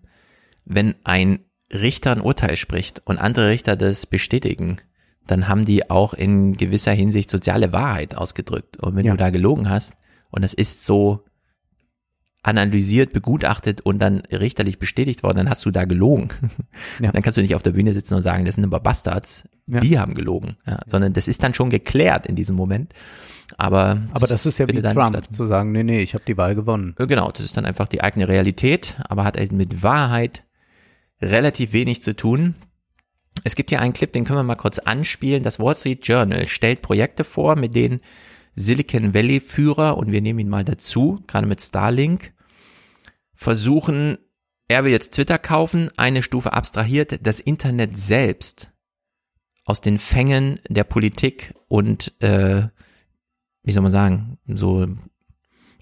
wenn 0.64 0.94
ein 1.04 1.40
Richter 1.72 2.12
ein 2.12 2.20
Urteil 2.20 2.56
spricht 2.56 3.02
und 3.04 3.18
andere 3.18 3.48
Richter 3.48 3.74
das 3.76 4.06
bestätigen, 4.06 4.76
dann 5.26 5.48
haben 5.48 5.64
die 5.64 5.90
auch 5.90 6.14
in 6.14 6.56
gewisser 6.56 6.92
Hinsicht 6.92 7.30
soziale 7.30 7.72
Wahrheit 7.72 8.14
ausgedrückt. 8.16 8.76
Und 8.78 8.94
wenn 8.94 9.04
Ja. 9.04 9.12
du 9.12 9.18
da 9.18 9.30
gelogen 9.30 9.68
hast 9.68 9.96
und 10.30 10.44
es 10.44 10.54
ist 10.54 10.84
so 10.84 11.24
analysiert, 12.42 13.12
begutachtet 13.12 13.80
und 13.82 14.00
dann 14.00 14.18
richterlich 14.32 14.78
bestätigt 14.80 15.22
worden, 15.22 15.36
dann 15.38 15.50
hast 15.50 15.64
du 15.64 15.70
da 15.70 15.84
gelogen. 15.84 16.28
Ja. 17.00 17.12
Dann 17.12 17.22
kannst 17.22 17.36
du 17.36 17.42
nicht 17.42 17.54
auf 17.54 17.62
der 17.62 17.70
Bühne 17.70 17.92
sitzen 17.94 18.14
und 18.14 18.22
sagen, 18.22 18.44
das 18.44 18.56
sind 18.56 18.64
aber 18.64 18.80
Bastards, 18.80 19.48
Ja. 19.68 19.78
die 19.80 19.98
haben 19.98 20.14
gelogen, 20.14 20.56
ja, 20.66 20.80
sondern 20.86 21.12
das 21.12 21.28
ist 21.28 21.42
dann 21.42 21.54
schon 21.54 21.70
geklärt 21.70 22.26
in 22.26 22.34
diesem 22.34 22.56
Moment. 22.56 22.92
Aber, 23.58 24.02
Aber 24.12 24.26
das 24.26 24.44
ist 24.46 24.58
ja 24.58 24.66
wie 24.66 24.80
Trump, 24.80 25.14
statt. 25.16 25.28
zu 25.36 25.46
sagen, 25.46 25.72
nee, 25.72 25.82
nee, 25.84 26.00
ich 26.00 26.14
habe 26.14 26.24
die 26.26 26.36
Wahl 26.36 26.54
gewonnen. 26.54 26.94
Ja, 26.98 27.04
Genau, 27.04 27.30
das 27.30 27.44
ist 27.44 27.56
dann 27.56 27.64
einfach 27.66 27.86
die 27.86 28.02
eigene 28.02 28.26
Realität, 28.26 28.96
aber 29.08 29.24
hat 29.24 29.36
halt 29.36 29.52
mit 29.52 29.82
Wahrheit 29.82 30.42
relativ 31.20 31.72
wenig 31.72 32.02
zu 32.02 32.16
tun. 32.16 32.54
Es 33.44 33.54
gibt 33.54 33.70
hier 33.70 33.80
einen 33.80 33.92
Clip, 33.92 34.12
den 34.12 34.24
können 34.24 34.38
wir 34.38 34.42
mal 34.44 34.56
kurz 34.56 34.78
anspielen. 34.78 35.42
Das 35.42 35.60
Wall 35.60 35.76
Street 35.76 36.06
Journal 36.06 36.46
stellt 36.46 36.82
Projekte 36.82 37.24
vor, 37.24 37.56
mit 37.56 37.74
denen 37.74 38.00
Silicon 38.54 39.14
Valley 39.14 39.40
Führer, 39.40 39.96
und 39.96 40.10
wir 40.12 40.20
nehmen 40.20 40.38
ihn 40.40 40.48
mal 40.48 40.64
dazu, 40.64 41.22
gerade 41.26 41.46
mit 41.46 41.62
Starlink, 41.62 42.31
versuchen, 43.42 44.18
er 44.68 44.84
will 44.84 44.92
jetzt 44.92 45.12
Twitter 45.12 45.38
kaufen, 45.38 45.90
eine 45.96 46.22
Stufe 46.22 46.52
abstrahiert, 46.52 47.26
das 47.26 47.40
Internet 47.40 47.96
selbst 47.96 48.70
aus 49.64 49.80
den 49.80 49.98
Fängen 49.98 50.60
der 50.68 50.84
Politik 50.84 51.54
und, 51.68 52.12
äh, 52.22 52.68
wie 53.62 53.72
soll 53.72 53.82
man 53.82 53.92
sagen, 53.92 54.38
so 54.46 54.86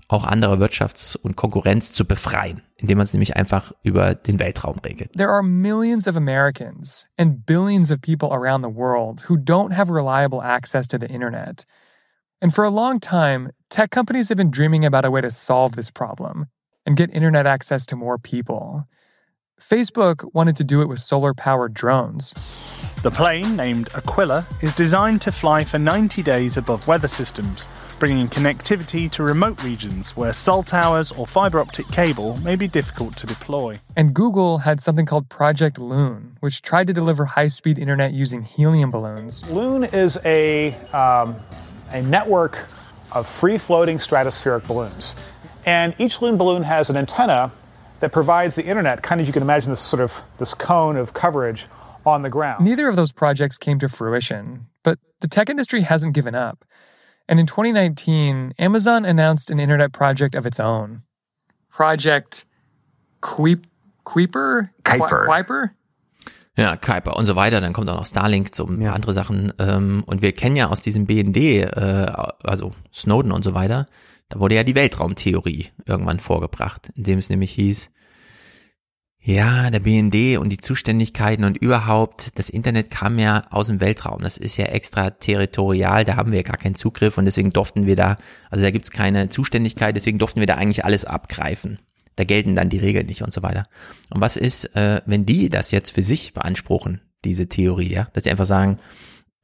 auch 0.09 0.25
anderer 0.25 0.57
Wirtschafts- 0.57 1.17
und 1.17 1.37
Konkurrenz 1.37 1.93
zu 1.93 2.05
befreien, 2.05 2.63
indem 2.77 2.99
man 2.99 3.05
es 3.05 3.13
nämlich 3.13 3.37
einfach 3.37 3.73
über 3.85 4.17
den 4.17 4.41
Weltraum 4.41 4.79
regelt. 4.85 5.13
There 5.13 5.31
are 5.31 5.45
millions 5.45 6.09
of 6.09 6.17
Americans 6.17 7.07
and 7.17 7.47
billions 7.47 7.93
of 7.93 8.01
people 8.01 8.31
around 8.33 8.65
the 8.65 8.75
world 8.75 9.29
who 9.29 9.37
don't 9.37 9.73
have 9.73 9.93
reliable 9.93 10.43
access 10.43 10.89
to 10.89 10.99
the 10.99 11.07
internet. 11.07 11.65
And 12.43 12.53
for 12.53 12.65
a 12.65 12.71
long 12.71 13.01
time, 13.01 13.51
tech 13.69 13.91
companies 13.91 14.31
have 14.31 14.37
been 14.37 14.51
dreaming 14.51 14.85
about 14.85 15.07
a 15.07 15.11
way 15.11 15.21
to 15.21 15.31
solve 15.31 15.77
this 15.77 15.93
problem 15.93 16.47
and 16.91 16.97
get 16.97 17.15
internet 17.15 17.47
access 17.47 17.87
to 17.87 17.95
more 17.95 18.19
people. 18.19 18.85
Facebook 19.61 20.29
wanted 20.35 20.57
to 20.57 20.65
do 20.65 20.83
it 20.83 20.89
with 20.89 20.99
solar 20.99 21.33
powered 21.33 21.73
drones. 21.73 22.35
The 23.05 23.13
plane, 23.13 23.55
named 23.55 23.91
Aquila, 23.95 24.45
is 24.61 24.75
designed 24.75 25.23
to 25.23 25.31
fly 25.31 25.63
for 25.63 25.79
90 25.79 26.21
days 26.25 26.57
above 26.57 26.89
weather 26.89 27.07
systems, 27.07 27.69
bringing 28.01 28.27
connectivity 28.27 29.09
to 29.13 29.23
remote 29.23 29.63
regions 29.63 30.17
where 30.17 30.33
cell 30.33 30.65
towers 30.65 31.13
or 31.13 31.29
fiber 31.29 31.61
optic 31.61 31.87
cable 31.93 32.37
may 32.39 32.57
be 32.57 32.67
difficult 32.67 33.17
to 33.19 33.27
deploy. 33.29 33.79
And 33.95 34.13
Google 34.13 34.59
had 34.59 34.81
something 34.81 35.07
called 35.07 35.29
Project 35.29 35.79
Loon, 35.79 36.39
which 36.41 36.61
tried 36.61 36.89
to 36.89 36.93
deliver 36.93 37.25
high 37.25 37.47
speed 37.47 37.79
internet 37.79 38.15
using 38.15 38.43
helium 38.43 38.91
balloons. 38.91 39.49
Loon 39.49 39.85
is 39.85 40.19
a, 40.25 40.75
um, 40.93 41.37
a 41.91 42.03
network 42.03 42.67
of 43.13 43.29
free 43.29 43.59
floating 43.59 43.99
stratospheric 43.99 44.67
balloons. 44.67 45.15
And 45.71 45.95
each 45.99 46.21
Loon 46.21 46.37
balloon 46.37 46.65
has 46.65 46.91
an 46.91 46.97
antenna 46.97 47.53
that 48.01 48.11
provides 48.11 48.57
the 48.57 48.65
internet, 48.65 49.05
kind 49.05 49.21
of 49.21 49.29
you 49.29 49.33
can 49.33 49.41
imagine 49.41 49.71
this 49.71 49.81
sort 49.81 50.03
of 50.03 50.25
this 50.39 50.53
cone 50.53 50.97
of 50.97 51.15
coverage 51.15 51.69
on 52.05 52.23
the 52.23 52.29
ground. 52.29 52.65
Neither 52.65 52.89
of 52.89 52.97
those 52.97 53.13
projects 53.13 53.57
came 53.57 53.79
to 53.79 53.89
fruition, 53.89 54.67
but 54.83 54.99
the 55.21 55.29
tech 55.29 55.49
industry 55.49 55.83
hasn't 55.83 56.13
given 56.13 56.35
up. 56.35 56.65
And 57.29 57.39
in 57.39 57.47
2019, 57.47 58.55
Amazon 58.59 59.05
announced 59.05 59.53
an 59.53 59.61
internet 59.61 59.93
project 59.93 60.35
of 60.35 60.45
its 60.45 60.59
own. 60.59 61.03
Project 61.71 62.47
Queep, 63.23 63.65
Queeper? 64.05 64.73
Kuiper. 64.83 65.27
Kuiper? 65.29 65.71
Ja, 66.59 66.75
Kuiper 66.75 67.17
und 67.17 67.27
so 67.27 67.37
weiter. 67.37 67.61
Dann 67.61 67.73
kommt 67.73 67.89
auch 67.91 67.97
noch 67.97 68.07
Starlink, 68.07 68.57
so 68.57 68.67
ein 68.67 68.81
paar 68.81 68.95
andere 68.95 69.15
Sachen. 69.15 69.53
Ähm, 69.61 70.03
und 70.07 70.21
wir 70.21 70.33
kennen 70.33 70.57
ja 70.57 70.69
aus 70.69 70.81
diesem 70.81 71.07
BND, 71.07 71.37
äh, 71.37 72.13
also 72.43 72.73
Snowden 72.93 73.31
und 73.31 73.45
so 73.45 73.55
weiter, 73.55 73.87
da 74.31 74.41
wurde 74.41 74.55
ja 74.55 74.65
die 74.65 74.75
Weltraumtheorie 74.75 75.67
irgendwann 75.85 76.21
vorgebracht, 76.21 76.91
indem 76.97 77.19
es 77.19 77.29
nämlich 77.29 77.53
hieß, 77.53 77.91
ja, 79.23 79.69
der 79.71 79.81
BND 79.81 80.39
und 80.39 80.49
die 80.49 80.57
Zuständigkeiten 80.57 81.45
und 81.45 81.59
überhaupt, 81.59 82.39
das 82.39 82.49
Internet 82.49 82.89
kam 82.89 83.19
ja 83.19 83.45
aus 83.51 83.67
dem 83.67 83.83
Weltraum. 83.83 84.23
Das 84.23 84.39
ist 84.39 84.57
ja 84.57 84.65
extraterritorial, 84.65 86.07
da 86.07 86.17
haben 86.17 86.33
wir 86.33 86.43
gar 86.43 86.57
keinen 86.57 86.75
Zugriff 86.75 87.19
und 87.19 87.27
deswegen 87.27 87.51
durften 87.51 87.85
wir 87.85 87.97
da, 87.97 88.17
also 88.49 88.65
da 88.65 88.71
gibt's 88.71 88.91
keine 88.91 89.29
Zuständigkeit, 89.29 89.95
deswegen 89.95 90.19
durften 90.19 90.41
wir 90.41 90.47
da 90.47 90.55
eigentlich 90.55 90.87
alles 90.87 91.05
abgreifen. 91.05 91.81
Da 92.17 92.25
gelten 92.25 92.55
dann 92.55 92.71
die 92.71 92.79
Regeln 92.79 93.07
nicht 93.07 93.23
und 93.23 93.33
so 93.33 93.43
weiter. 93.43 93.65
Und 94.09 94.23
was 94.23 94.39
ist, 94.39 94.75
äh, 94.75 95.03
wenn 95.05 95.27
die 95.27 95.51
das 95.51 95.71
jetzt 95.71 95.91
für 95.91 96.03
sich 96.03 96.33
beanspruchen, 96.33 97.03
diese 97.25 97.47
Theorie, 97.47 97.93
ja? 97.93 98.09
Dass 98.15 98.25
sie 98.25 98.31
einfach 98.31 98.47
sagen, 98.47 98.79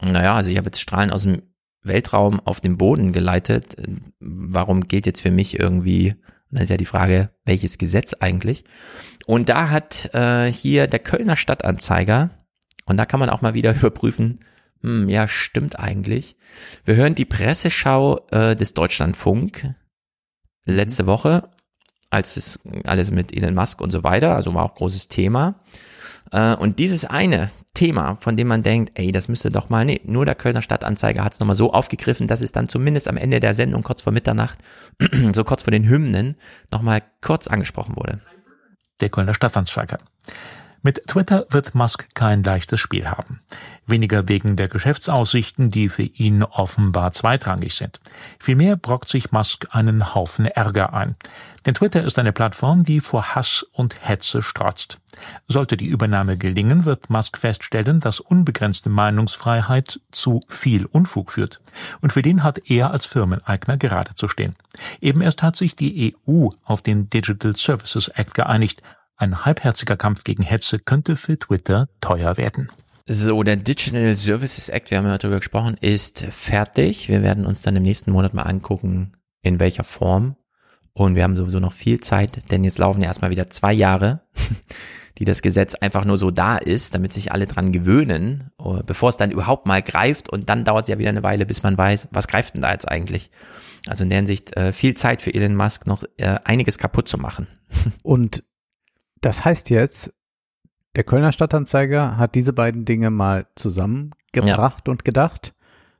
naja, 0.03 0.35
also 0.35 0.51
ich 0.51 0.57
habe 0.57 0.67
jetzt 0.67 0.81
Strahlen 0.81 1.11
aus 1.11 1.25
dem 1.25 1.43
Weltraum 1.87 2.41
auf 2.41 2.61
den 2.61 2.77
Boden 2.77 3.13
geleitet, 3.13 3.77
warum 4.21 4.89
gilt 4.89 5.07
jetzt 5.07 5.21
für 5.21 5.31
mich 5.31 5.59
irgendwie, 5.59 6.15
dann 6.51 6.63
ist 6.63 6.71
ja 6.71 6.77
die 6.77 6.85
Frage, 6.85 7.31
welches 7.45 7.79
Gesetz 7.79 8.15
eigentlich? 8.15 8.65
Und 9.27 9.49
da 9.49 9.71
hat 9.71 10.15
äh, 10.15 10.51
hier 10.51 10.87
der 10.87 11.01
Kölner 11.01 11.37
Stadtanzeiger, 11.37 12.31
und 12.87 12.97
da 12.97 13.07
kann 13.07 13.21
man 13.21 13.31
auch 13.31 13.43
mal 13.43 13.55
wieder 13.55 13.75
überprüfen, 13.77 14.41
hm, 14.83 15.09
ja, 15.09 15.27
stimmt 15.29 15.79
eigentlich. 15.79 16.37
Wir 16.85 16.97
hören 16.97 17.15
die 17.15 17.25
Presseschau 17.25 18.27
äh, 18.31 18.55
des 18.57 18.75
Deutschlandfunk 18.75 19.75
letzte 20.65 21.07
Woche, 21.07 21.49
als 22.11 22.37
es 22.37 22.61
alles 22.85 23.11
mit 23.11 23.37
Elon 23.37 23.55
Musk 23.55 23.81
und 23.81 23.91
so 23.91 24.05
weiter, 24.05 24.35
also 24.35 24.55
war 24.55 24.65
auch 24.65 24.75
großes 24.75 25.09
Thema. 25.09 25.59
Äh, 26.33 26.55
und 26.55 26.79
dieses 26.79 27.05
eine 27.05 27.51
Thema, 27.75 28.17
von 28.17 28.37
dem 28.37 28.49
man 28.49 28.63
denkt, 28.63 28.93
ey, 28.95 29.13
das 29.13 29.29
müsste 29.29 29.51
doch 29.51 29.69
mal, 29.69 29.85
nee, 29.85 30.01
nur 30.05 30.25
der 30.25 30.35
Kölner 30.35 30.63
Stadtanzeiger 30.63 31.25
hat 31.25 31.35
es 31.35 31.41
nochmal 31.41 31.57
so 31.57 31.73
aufgegriffen, 31.73 32.27
dass 32.27 32.41
es 32.41 32.53
dann 32.53 32.69
zumindest 32.69 33.09
am 33.09 33.17
Ende 33.17 33.41
der 33.41 33.55
Sendung, 33.55 33.83
kurz 33.83 34.03
vor 34.03 34.13
Mitternacht, 34.13 34.59
so 35.33 35.45
kurz 35.45 35.63
vor 35.63 35.71
den 35.71 35.89
Hymnen, 35.89 36.37
nochmal 36.71 37.03
kurz 37.21 37.47
angesprochen 37.47 37.97
wurde. 37.97 38.21
Der 39.01 39.11
Kölner 39.11 39.35
Stadtanzeiger. 39.35 39.99
Mit 40.83 41.07
Twitter 41.07 41.47
wird 41.51 41.75
Musk 41.75 42.15
kein 42.15 42.43
leichtes 42.43 42.81
Spiel 42.81 43.09
haben. 43.09 43.41
Weniger 43.87 44.29
wegen 44.29 44.57
der 44.57 44.69
Geschäftsaussichten, 44.69 45.71
die 45.71 45.89
für 45.89 46.03
ihn 46.03 46.43
offenbar 46.43 47.13
zweitrangig 47.13 47.75
sind. 47.75 48.01
Vielmehr 48.39 48.77
brockt 48.77 49.09
sich 49.09 49.33
Musk 49.33 49.67
einen 49.71 50.15
Haufen 50.15 50.47
Ärger 50.47 50.93
ein. 50.93 51.17
Denn 51.67 51.75
Twitter 51.75 52.05
ist 52.05 52.19
eine 52.19 52.33
Plattform, 52.33 52.85
die 52.85 53.01
vor 53.01 53.35
Hass 53.35 53.67
und 53.73 53.97
Hetze 54.01 54.41
strotzt. 54.41 55.01
Sollte 55.49 55.77
die 55.77 55.89
Übernahme 55.89 56.37
gelingen, 56.37 56.85
wird 56.85 57.11
Musk 57.11 57.39
feststellen, 57.39 57.99
dass 57.99 58.21
unbegrenzte 58.21 58.89
Meinungsfreiheit 58.89 60.01
zu 60.13 60.41
viel 60.47 60.87
Unfug 60.87 61.33
führt. 61.33 61.61
Und 62.01 62.13
für 62.13 62.23
den 62.23 62.45
hat 62.45 62.71
er 62.71 62.93
als 62.93 63.07
Firmeneigner 63.07 63.77
gerade 63.77 64.15
zu 64.15 64.29
stehen. 64.29 64.55
Eben 65.01 65.21
erst 65.23 65.43
hat 65.43 65.57
sich 65.57 65.75
die 65.75 66.15
EU 66.29 66.49
auf 66.65 66.83
den 66.83 67.11
Digital 67.11 67.57
Services 67.57 68.09
Act 68.09 68.35
geeinigt, 68.35 68.83
ein 69.17 69.45
halbherziger 69.45 69.97
Kampf 69.97 70.25
gegen 70.25 70.43
Hetze 70.43 70.79
könnte 70.79 71.17
für 71.17 71.39
Twitter 71.39 71.89
teuer 72.01 72.37
werden. 72.37 72.69
So, 73.09 73.43
der 73.43 73.57
Digital 73.57 74.17
Services 74.17 74.69
Act, 74.69 74.91
wir 74.91 74.99
haben 74.99 75.07
ja 75.07 75.17
darüber 75.17 75.39
gesprochen, 75.39 75.77
ist 75.81 76.27
fertig. 76.31 77.09
Wir 77.09 77.23
werden 77.23 77.47
uns 77.47 77.63
dann 77.63 77.77
im 77.77 77.85
nächsten 77.85 78.11
Monat 78.11 78.35
mal 78.35 78.43
angucken, 78.43 79.13
in 79.43 79.61
welcher 79.61 79.85
Form. 79.85 80.35
Und 80.93 81.15
wir 81.15 81.23
haben 81.23 81.37
sowieso 81.37 81.61
noch 81.61 81.73
viel 81.73 82.01
Zeit, 82.01 82.51
denn 82.51 82.65
jetzt 82.65 82.79
laufen 82.79 83.03
ja 83.03 83.09
erstmal 83.09 83.31
wieder 83.31 83.49
zwei 83.51 83.73
Jahre, 83.73 84.23
die 85.19 85.25
das 85.25 85.43
Gesetz 85.43 85.75
einfach 85.77 86.05
nur 86.05 86.17
so 86.17 86.31
da 86.31 86.57
ist, 86.57 86.95
damit 86.95 87.13
sich 87.13 87.33
alle 87.33 87.47
dran 87.47 87.71
gewöhnen, 87.71 88.51
oh, 88.59 88.81
bevor 88.85 89.11
es 89.11 89.17
dann 89.17 89.31
überhaupt 89.31 89.67
mal 89.67 89.83
greift. 89.83 90.29
Und 90.29 90.49
dann 90.49 90.65
dauert 90.65 90.87
es 90.87 90.89
ja 90.89 90.99
wieder 90.99 91.11
eine 91.11 91.23
Weile, 91.23 91.47
bis 91.47 91.63
man 91.63 91.79
weiß, 91.79 92.09
was 92.11 92.27
greift 92.27 92.55
denn 92.55 92.63
da 92.63 92.73
jetzt 92.73 92.89
eigentlich. 92.89 93.31
Also 93.87 94.03
in 94.03 94.11
der 94.11 94.19
Hinsicht 94.19 94.57
äh, 94.57 94.73
viel 94.73 94.95
Zeit 94.95 95.23
für 95.23 95.33
Elon 95.33 95.55
Musk 95.55 95.87
noch 95.87 96.03
äh, 96.17 96.39
einiges 96.43 96.77
kaputt 96.77 97.09
zu 97.09 97.19
machen. 97.19 97.47
Und 98.03 98.43
das 99.21 99.45
heißt 99.45 99.71
jetzt, 99.71 100.13
der 100.97 101.05
Kölner 101.05 101.33
Stadtanzeiger 101.33 102.17
hat 102.17 102.35
diese 102.35 102.53
beiden 102.53 102.85
Dinge 102.85 103.11
mal 103.11 103.47
zusammengebracht 103.55 104.85
ja. 104.87 104.91
und 104.91 105.05
gedacht. 105.05 105.55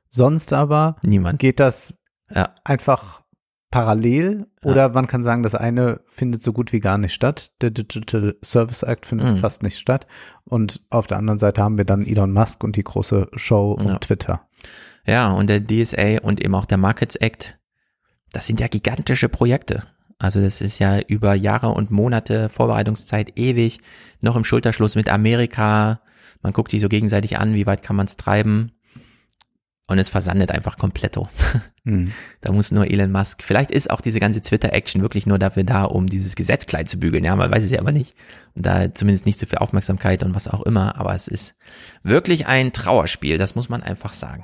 Sonst 0.09 0.53
aber 0.53 0.95
Niemand. 1.03 1.39
geht 1.39 1.59
das 1.59 1.93
ja. 2.29 2.49
einfach 2.63 3.23
parallel 3.69 4.47
ja. 4.63 4.71
oder 4.71 4.89
man 4.89 5.07
kann 5.07 5.23
sagen, 5.23 5.43
das 5.43 5.53
eine 5.53 6.01
findet 6.07 6.41
so 6.41 6.53
gut 6.53 6.71
wie 6.73 6.79
gar 6.79 6.97
nicht 6.97 7.13
statt. 7.13 7.51
Der 7.61 7.69
Digital 7.69 8.35
Service 8.43 8.83
Act 8.83 9.05
findet 9.05 9.35
mhm. 9.35 9.37
fast 9.37 9.61
nicht 9.61 9.77
statt. 9.77 10.07
Und 10.45 10.81
auf 10.89 11.07
der 11.07 11.17
anderen 11.17 11.39
Seite 11.39 11.61
haben 11.61 11.77
wir 11.77 11.85
dann 11.85 12.05
Elon 12.05 12.31
Musk 12.31 12.63
und 12.63 12.75
die 12.75 12.83
große 12.83 13.29
Show 13.35 13.73
um 13.73 13.99
Twitter. 13.99 14.47
Ja, 15.05 15.31
und 15.31 15.47
der 15.47 15.61
DSA 15.65 16.21
und 16.23 16.43
eben 16.43 16.55
auch 16.55 16.65
der 16.65 16.77
Markets 16.77 17.15
Act, 17.17 17.59
das 18.31 18.47
sind 18.47 18.59
ja 18.59 18.67
gigantische 18.67 19.29
Projekte. 19.29 19.83
Also 20.19 20.41
das 20.41 20.61
ist 20.61 20.79
ja 20.79 20.99
über 20.99 21.33
Jahre 21.35 21.69
und 21.69 21.91
Monate 21.91 22.49
Vorbereitungszeit 22.49 23.37
ewig, 23.37 23.79
noch 24.21 24.35
im 24.35 24.43
Schulterschluss 24.43 24.95
mit 24.95 25.09
Amerika. 25.09 26.01
Man 26.41 26.53
guckt 26.53 26.71
sich 26.71 26.81
so 26.81 26.89
gegenseitig 26.89 27.37
an, 27.37 27.53
wie 27.53 27.65
weit 27.65 27.83
kann 27.83 27.95
man 27.95 28.07
es 28.07 28.17
treiben. 28.17 28.71
Und 29.89 29.99
es 29.99 30.09
versandet 30.09 30.51
einfach 30.51 30.77
kompletto. 30.77 31.29
Mhm. 31.87 32.11
Da 32.41 32.51
muss 32.51 32.71
nur 32.71 32.85
Elon 32.91 33.13
Musk. 33.13 33.41
Vielleicht 33.41 33.71
ist 33.71 33.89
auch 33.89 34.01
diese 34.01 34.19
ganze 34.19 34.41
Twitter-Action 34.41 35.01
wirklich 35.01 35.25
nur 35.25 35.39
dafür 35.39 35.63
da, 35.63 35.85
um 35.85 36.07
dieses 36.07 36.35
Gesetz 36.35 36.65
klein 36.65 36.85
zu 36.85 36.99
bügeln. 36.99 37.23
Ja, 37.23 37.33
man 37.37 37.49
weiß 37.49 37.63
es 37.63 37.71
ja 37.71 37.79
aber 37.79 37.93
nicht. 37.93 38.13
Und 38.55 38.65
da 38.65 38.93
zumindest 38.93 39.25
nicht 39.25 39.39
so 39.39 39.45
viel 39.45 39.59
Aufmerksamkeit 39.59 40.21
und 40.21 40.35
was 40.35 40.49
auch 40.49 40.63
immer. 40.63 40.97
Aber 40.97 41.15
es 41.15 41.29
ist 41.29 41.55
wirklich 42.03 42.45
ein 42.45 42.73
Trauerspiel. 42.73 43.37
Das 43.37 43.55
muss 43.55 43.69
man 43.69 43.83
einfach 43.83 44.11
sagen. 44.11 44.43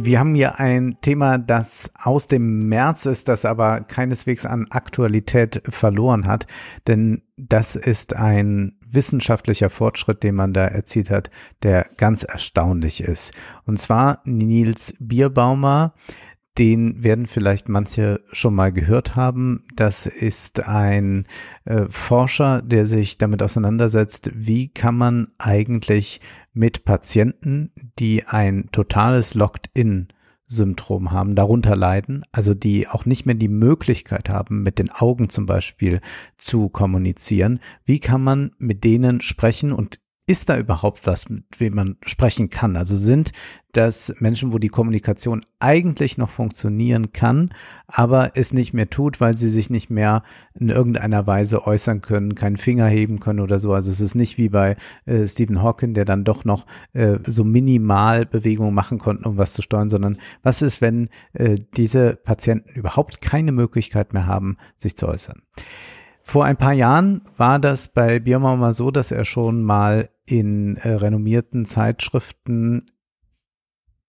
Wir 0.00 0.18
haben 0.18 0.34
hier 0.34 0.58
ein 0.58 0.96
Thema, 1.02 1.38
das 1.38 1.88
aus 2.02 2.26
dem 2.26 2.68
März 2.68 3.06
ist, 3.06 3.28
das 3.28 3.44
aber 3.44 3.80
keineswegs 3.82 4.44
an 4.44 4.66
Aktualität 4.70 5.62
verloren 5.68 6.26
hat, 6.26 6.48
denn 6.88 7.22
das 7.36 7.76
ist 7.76 8.16
ein 8.16 8.76
wissenschaftlicher 8.84 9.70
Fortschritt, 9.70 10.24
den 10.24 10.34
man 10.34 10.52
da 10.52 10.66
erzielt 10.66 11.10
hat, 11.10 11.30
der 11.62 11.86
ganz 11.96 12.24
erstaunlich 12.24 13.02
ist. 13.02 13.32
Und 13.66 13.80
zwar 13.80 14.20
Nils 14.24 14.94
Bierbaumer, 14.98 15.94
den 16.58 17.02
werden 17.02 17.26
vielleicht 17.26 17.68
manche 17.68 18.20
schon 18.32 18.54
mal 18.54 18.72
gehört 18.72 19.16
haben. 19.16 19.64
Das 19.74 20.06
ist 20.06 20.66
ein 20.66 21.26
äh, 21.64 21.86
Forscher, 21.88 22.62
der 22.62 22.86
sich 22.86 23.18
damit 23.18 23.42
auseinandersetzt, 23.42 24.30
wie 24.34 24.68
kann 24.68 24.96
man 24.96 25.28
eigentlich 25.38 26.20
mit 26.52 26.84
Patienten, 26.84 27.72
die 27.98 28.24
ein 28.24 28.68
totales 28.70 29.34
Locked-in 29.34 30.08
Syndrom 30.46 31.10
haben, 31.10 31.34
darunter 31.34 31.74
leiden, 31.74 32.22
also 32.30 32.54
die 32.54 32.86
auch 32.86 33.06
nicht 33.06 33.26
mehr 33.26 33.34
die 33.34 33.48
Möglichkeit 33.48 34.28
haben, 34.28 34.62
mit 34.62 34.78
den 34.78 34.90
Augen 34.90 35.30
zum 35.30 35.46
Beispiel 35.46 36.00
zu 36.36 36.68
kommunizieren. 36.68 37.60
Wie 37.84 37.98
kann 37.98 38.22
man 38.22 38.52
mit 38.58 38.84
denen 38.84 39.20
sprechen 39.20 39.72
und 39.72 40.00
ist 40.26 40.48
da 40.48 40.58
überhaupt 40.58 41.06
was, 41.06 41.28
mit 41.28 41.44
wem 41.58 41.74
man 41.74 41.96
sprechen 42.04 42.48
kann? 42.48 42.76
Also 42.76 42.96
sind 42.96 43.32
das 43.72 44.14
Menschen, 44.20 44.52
wo 44.52 44.58
die 44.58 44.68
Kommunikation 44.68 45.42
eigentlich 45.58 46.16
noch 46.16 46.30
funktionieren 46.30 47.12
kann, 47.12 47.52
aber 47.86 48.32
es 48.34 48.52
nicht 48.52 48.72
mehr 48.72 48.88
tut, 48.88 49.20
weil 49.20 49.36
sie 49.36 49.50
sich 49.50 49.68
nicht 49.68 49.90
mehr 49.90 50.22
in 50.54 50.70
irgendeiner 50.70 51.26
Weise 51.26 51.66
äußern 51.66 52.00
können, 52.00 52.34
keinen 52.34 52.56
Finger 52.56 52.86
heben 52.86 53.20
können 53.20 53.40
oder 53.40 53.58
so. 53.58 53.74
Also 53.74 53.90
es 53.90 54.00
ist 54.00 54.14
nicht 54.14 54.38
wie 54.38 54.48
bei 54.48 54.76
äh, 55.04 55.26
Stephen 55.26 55.62
Hawking, 55.62 55.92
der 55.92 56.04
dann 56.04 56.24
doch 56.24 56.44
noch 56.44 56.66
äh, 56.92 57.18
so 57.26 57.44
minimal 57.44 58.24
Bewegungen 58.24 58.74
machen 58.74 58.98
konnte, 58.98 59.28
um 59.28 59.36
was 59.36 59.52
zu 59.52 59.60
steuern, 59.60 59.90
sondern 59.90 60.18
was 60.42 60.62
ist, 60.62 60.80
wenn 60.80 61.10
äh, 61.34 61.56
diese 61.76 62.16
Patienten 62.16 62.70
überhaupt 62.70 63.20
keine 63.20 63.52
Möglichkeit 63.52 64.14
mehr 64.14 64.26
haben, 64.26 64.56
sich 64.78 64.96
zu 64.96 65.06
äußern? 65.06 65.42
Vor 66.26 66.46
ein 66.46 66.56
paar 66.56 66.72
Jahren 66.72 67.20
war 67.36 67.58
das 67.58 67.88
bei 67.88 68.18
Biermann 68.18 68.58
mal 68.58 68.72
so, 68.72 68.90
dass 68.90 69.12
er 69.12 69.26
schon 69.26 69.62
mal 69.62 70.08
in 70.24 70.76
äh, 70.78 70.88
renommierten 70.88 71.66
Zeitschriften 71.66 72.90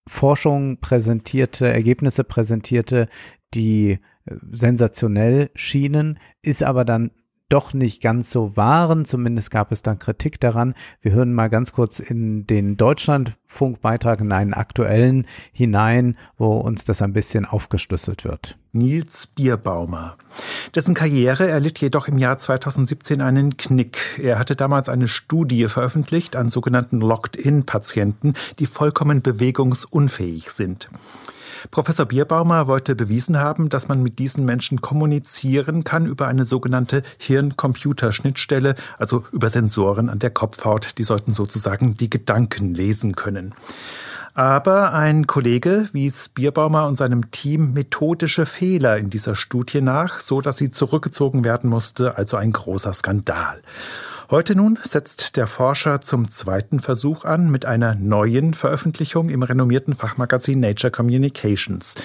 Forschung 0.07 0.79
präsentierte, 0.79 1.67
Ergebnisse 1.67 2.23
präsentierte, 2.23 3.09
die 3.53 3.99
äh, 4.25 4.35
sensationell 4.53 5.51
schienen, 5.55 6.17
ist 6.41 6.63
aber 6.63 6.85
dann 6.85 7.11
doch 7.49 7.73
nicht 7.73 8.01
ganz 8.01 8.31
so 8.31 8.57
waren. 8.57 9.05
Zumindest 9.05 9.51
gab 9.51 9.71
es 9.71 9.83
dann 9.83 9.99
Kritik 9.99 10.39
daran. 10.39 10.73
Wir 11.01 11.11
hören 11.11 11.33
mal 11.33 11.49
ganz 11.49 11.73
kurz 11.73 11.99
in 11.99 12.47
den 12.47 12.77
Deutschlandfunkbeitrag, 12.77 14.21
in 14.21 14.31
einen 14.31 14.53
aktuellen 14.53 15.27
hinein, 15.51 16.17
wo 16.37 16.55
uns 16.55 16.85
das 16.85 17.01
ein 17.01 17.13
bisschen 17.13 17.45
aufgeschlüsselt 17.45 18.23
wird. 18.23 18.57
Nils 18.71 19.27
Bierbaumer. 19.27 20.17
Dessen 20.73 20.95
Karriere 20.95 21.47
erlitt 21.47 21.79
jedoch 21.79 22.07
im 22.07 22.17
Jahr 22.17 22.37
2017 22.37 23.21
einen 23.21 23.55
Knick. 23.57 24.19
Er 24.21 24.39
hatte 24.39 24.55
damals 24.55 24.89
eine 24.89 25.07
Studie 25.07 25.67
veröffentlicht 25.67 26.35
an 26.35 26.49
sogenannten 26.49 26.99
Locked-in-Patienten, 26.99 28.33
die 28.59 28.65
vollkommen 28.65 29.21
bewegungsunfähig 29.21 30.49
sind. 30.49 30.89
Professor 31.71 32.05
Bierbaumer 32.05 32.67
wollte 32.67 32.95
bewiesen 32.95 33.39
haben, 33.39 33.69
dass 33.69 33.87
man 33.87 34.01
mit 34.01 34.19
diesen 34.19 34.45
Menschen 34.45 34.81
kommunizieren 34.81 35.83
kann 35.83 36.05
über 36.05 36.27
eine 36.27 36.45
sogenannte 36.45 37.03
Hirn-Computer-Schnittstelle, 37.17 38.75
also 38.97 39.23
über 39.31 39.49
Sensoren 39.49 40.09
an 40.09 40.19
der 40.19 40.29
Kopfhaut. 40.29 40.97
Die 40.97 41.03
sollten 41.03 41.33
sozusagen 41.33 41.97
die 41.97 42.09
Gedanken 42.09 42.73
lesen 42.73 43.15
können. 43.15 43.53
Aber 44.37 44.91
ein 44.91 45.27
Kollege 45.27 45.87
wies 45.93 46.27
Bierbaumer 46.27 46.87
und 46.87 46.97
seinem 46.97 47.31
Team 47.31 47.71
methodische 47.71 48.45
Fehler 48.45 48.97
in 48.97 49.09
dieser 49.09 49.33
Studie 49.33 49.79
nach, 49.79 50.19
so 50.19 50.41
dass 50.41 50.57
sie 50.57 50.71
zurückgezogen 50.71 51.45
werden 51.45 51.69
musste, 51.69 52.17
also 52.17 52.35
ein 52.35 52.51
großer 52.51 52.91
Skandal. 52.91 53.61
Heute 54.29 54.57
nun 54.57 54.77
setzt 54.81 55.37
der 55.37 55.47
Forscher 55.47 56.01
zum 56.01 56.29
zweiten 56.29 56.81
Versuch 56.81 57.23
an 57.23 57.49
mit 57.49 57.65
einer 57.65 57.95
neuen 57.95 58.53
Veröffentlichung 58.53 59.29
im 59.29 59.41
renommierten 59.41 59.95
Fachmagazin 59.95 60.59
Nature 60.59 60.91
Communications. 60.91 61.95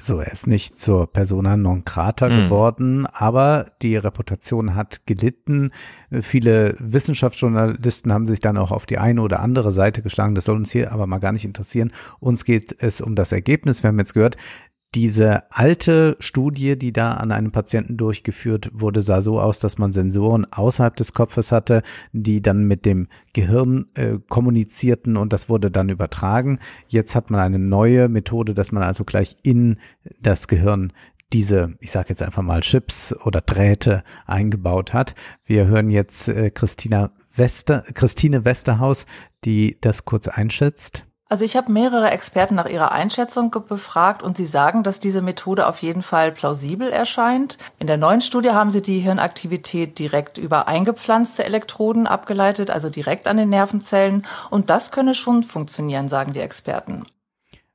Also 0.00 0.18
er 0.18 0.32
ist 0.32 0.46
nicht 0.46 0.78
zur 0.78 1.12
Persona 1.12 1.58
non 1.58 1.84
grata 1.84 2.30
mhm. 2.30 2.44
geworden, 2.44 3.06
aber 3.06 3.66
die 3.82 3.96
Reputation 3.96 4.74
hat 4.74 5.04
gelitten. 5.04 5.72
Viele 6.22 6.74
Wissenschaftsjournalisten 6.78 8.10
haben 8.10 8.26
sich 8.26 8.40
dann 8.40 8.56
auch 8.56 8.72
auf 8.72 8.86
die 8.86 8.96
eine 8.96 9.20
oder 9.20 9.40
andere 9.40 9.72
Seite 9.72 10.00
geschlagen. 10.00 10.34
Das 10.34 10.46
soll 10.46 10.56
uns 10.56 10.72
hier 10.72 10.92
aber 10.92 11.06
mal 11.06 11.18
gar 11.18 11.32
nicht 11.32 11.44
interessieren. 11.44 11.92
Uns 12.18 12.46
geht 12.46 12.74
es 12.78 13.02
um 13.02 13.14
das 13.14 13.30
Ergebnis. 13.30 13.82
Wir 13.82 13.88
haben 13.88 13.98
jetzt 13.98 14.14
gehört, 14.14 14.38
diese 14.94 15.50
alte 15.52 16.16
Studie, 16.18 16.76
die 16.76 16.92
da 16.92 17.12
an 17.12 17.30
einem 17.30 17.52
Patienten 17.52 17.96
durchgeführt 17.96 18.70
wurde, 18.72 19.02
sah 19.02 19.20
so 19.20 19.40
aus, 19.40 19.60
dass 19.60 19.78
man 19.78 19.92
Sensoren 19.92 20.46
außerhalb 20.50 20.96
des 20.96 21.12
Kopfes 21.12 21.52
hatte, 21.52 21.82
die 22.12 22.42
dann 22.42 22.64
mit 22.64 22.84
dem 22.86 23.08
Gehirn 23.32 23.86
äh, 23.94 24.18
kommunizierten 24.28 25.16
und 25.16 25.32
das 25.32 25.48
wurde 25.48 25.70
dann 25.70 25.90
übertragen. 25.90 26.58
Jetzt 26.88 27.14
hat 27.14 27.30
man 27.30 27.40
eine 27.40 27.60
neue 27.60 28.08
Methode, 28.08 28.52
dass 28.52 28.72
man 28.72 28.82
also 28.82 29.04
gleich 29.04 29.36
in 29.42 29.78
das 30.20 30.48
Gehirn 30.48 30.92
diese, 31.32 31.74
ich 31.78 31.92
sage 31.92 32.08
jetzt 32.08 32.22
einfach 32.22 32.42
mal 32.42 32.60
Chips 32.60 33.14
oder 33.24 33.40
Drähte 33.40 34.02
eingebaut 34.26 34.92
hat. 34.92 35.14
Wir 35.44 35.66
hören 35.66 35.90
jetzt 35.90 36.28
äh, 36.28 36.50
Christina 36.50 37.12
Wester, 37.34 37.84
Christine 37.94 38.44
Westerhaus, 38.44 39.06
die 39.44 39.78
das 39.80 40.04
kurz 40.04 40.26
einschätzt. 40.26 41.06
Also 41.32 41.44
ich 41.44 41.56
habe 41.56 41.70
mehrere 41.70 42.10
Experten 42.10 42.56
nach 42.56 42.68
ihrer 42.68 42.90
Einschätzung 42.90 43.52
befragt 43.68 44.24
und 44.24 44.36
sie 44.36 44.46
sagen, 44.46 44.82
dass 44.82 44.98
diese 44.98 45.22
Methode 45.22 45.68
auf 45.68 45.80
jeden 45.80 46.02
Fall 46.02 46.32
plausibel 46.32 46.88
erscheint. 46.88 47.56
In 47.78 47.86
der 47.86 47.98
neuen 47.98 48.20
Studie 48.20 48.50
haben 48.50 48.72
sie 48.72 48.82
die 48.82 48.98
Hirnaktivität 48.98 50.00
direkt 50.00 50.38
über 50.38 50.66
eingepflanzte 50.66 51.44
Elektroden 51.44 52.08
abgeleitet, 52.08 52.72
also 52.72 52.90
direkt 52.90 53.28
an 53.28 53.36
den 53.36 53.48
Nervenzellen. 53.48 54.26
Und 54.50 54.70
das 54.70 54.90
könne 54.90 55.14
schon 55.14 55.44
funktionieren, 55.44 56.08
sagen 56.08 56.32
die 56.32 56.40
Experten. 56.40 57.04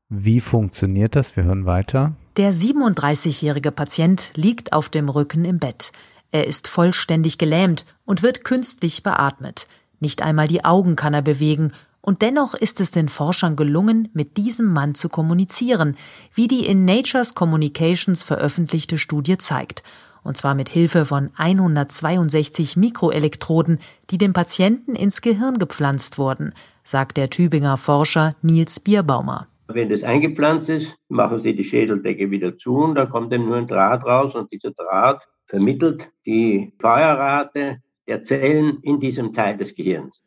Wie 0.10 0.42
funktioniert 0.42 1.16
das? 1.16 1.38
Wir 1.38 1.46
hören 1.46 1.66
weiter. 1.66 2.12
Der 2.36 2.54
37-jährige 2.54 3.72
Patient 3.72 4.32
liegt 4.36 4.74
auf 4.74 4.90
dem 4.90 5.08
Rücken 5.08 5.46
im 5.46 5.60
Bett. 5.60 5.94
Er 6.32 6.46
ist 6.46 6.68
vollständig 6.68 7.38
gelähmt 7.38 7.86
und 8.04 8.22
wird 8.22 8.44
künstlich 8.44 9.02
beatmet. 9.02 9.66
Nicht 10.02 10.22
einmal 10.22 10.50
die 10.50 10.66
Augen 10.66 10.98
kann 10.98 11.14
er 11.14 11.22
bewegen 11.22 11.72
und 12.06 12.22
dennoch 12.22 12.54
ist 12.54 12.80
es 12.82 12.92
den 12.92 13.10
Forschern 13.10 13.56
gelungen, 13.56 14.10
mit 14.14 14.38
diesem 14.38 14.72
Mann 14.72 14.94
zu 14.94 15.10
kommunizieren, 15.10 15.98
wie 16.36 16.48
die 16.48 16.64
in 16.64 16.86
Nature's 16.86 17.34
Communications 17.34 18.22
veröffentlichte 18.22 19.00
Studie 19.00 19.40
zeigt. 19.40 19.82
Und 20.24 20.38
zwar 20.38 20.54
mit 20.54 20.70
Hilfe 20.70 21.06
von 21.06 21.32
162 21.36 22.78
Mikroelektroden, 22.78 23.80
die 24.12 24.20
dem 24.20 24.34
Patienten 24.34 24.96
ins 24.96 25.22
Gehirn 25.22 25.58
gepflanzt 25.58 26.20
wurden, 26.20 26.54
sagt 26.84 27.18
der 27.18 27.32
Tübinger 27.32 27.76
Forscher 27.76 28.36
Nils 28.44 28.80
Bierbaumer. 28.80 29.48
Wenn 29.68 29.90
das 29.90 30.04
eingepflanzt 30.04 30.70
ist, 30.70 30.96
machen 31.10 31.40
Sie 31.40 31.56
die 31.56 31.64
Schädeldecke 31.64 32.30
wieder 32.30 32.56
zu 32.56 32.76
und 32.76 32.94
da 32.94 33.08
kommt 33.08 33.34
dann 33.34 33.46
nur 33.46 33.58
ein 33.58 33.66
Draht 33.66 34.06
raus 34.06 34.36
und 34.36 34.52
dieser 34.52 34.72
Draht 34.72 35.28
vermittelt 35.48 36.12
die 36.28 36.72
Feuerrate 36.80 37.82
der 38.08 38.22
Zellen 38.22 38.78
in 38.84 39.00
diesem 39.00 39.34
Teil 39.34 39.58
des 39.58 39.74
Gehirns. 39.74 40.22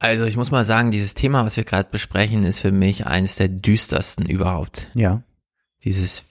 Also 0.00 0.24
ich 0.24 0.36
muss 0.36 0.50
mal 0.50 0.64
sagen, 0.64 0.90
dieses 0.90 1.14
Thema, 1.14 1.44
was 1.44 1.56
wir 1.56 1.64
gerade 1.64 1.88
besprechen, 1.90 2.44
ist 2.44 2.60
für 2.60 2.72
mich 2.72 3.06
eines 3.06 3.36
der 3.36 3.48
düstersten 3.48 4.26
überhaupt. 4.26 4.90
Ja. 4.94 5.22
Dieses 5.84 6.24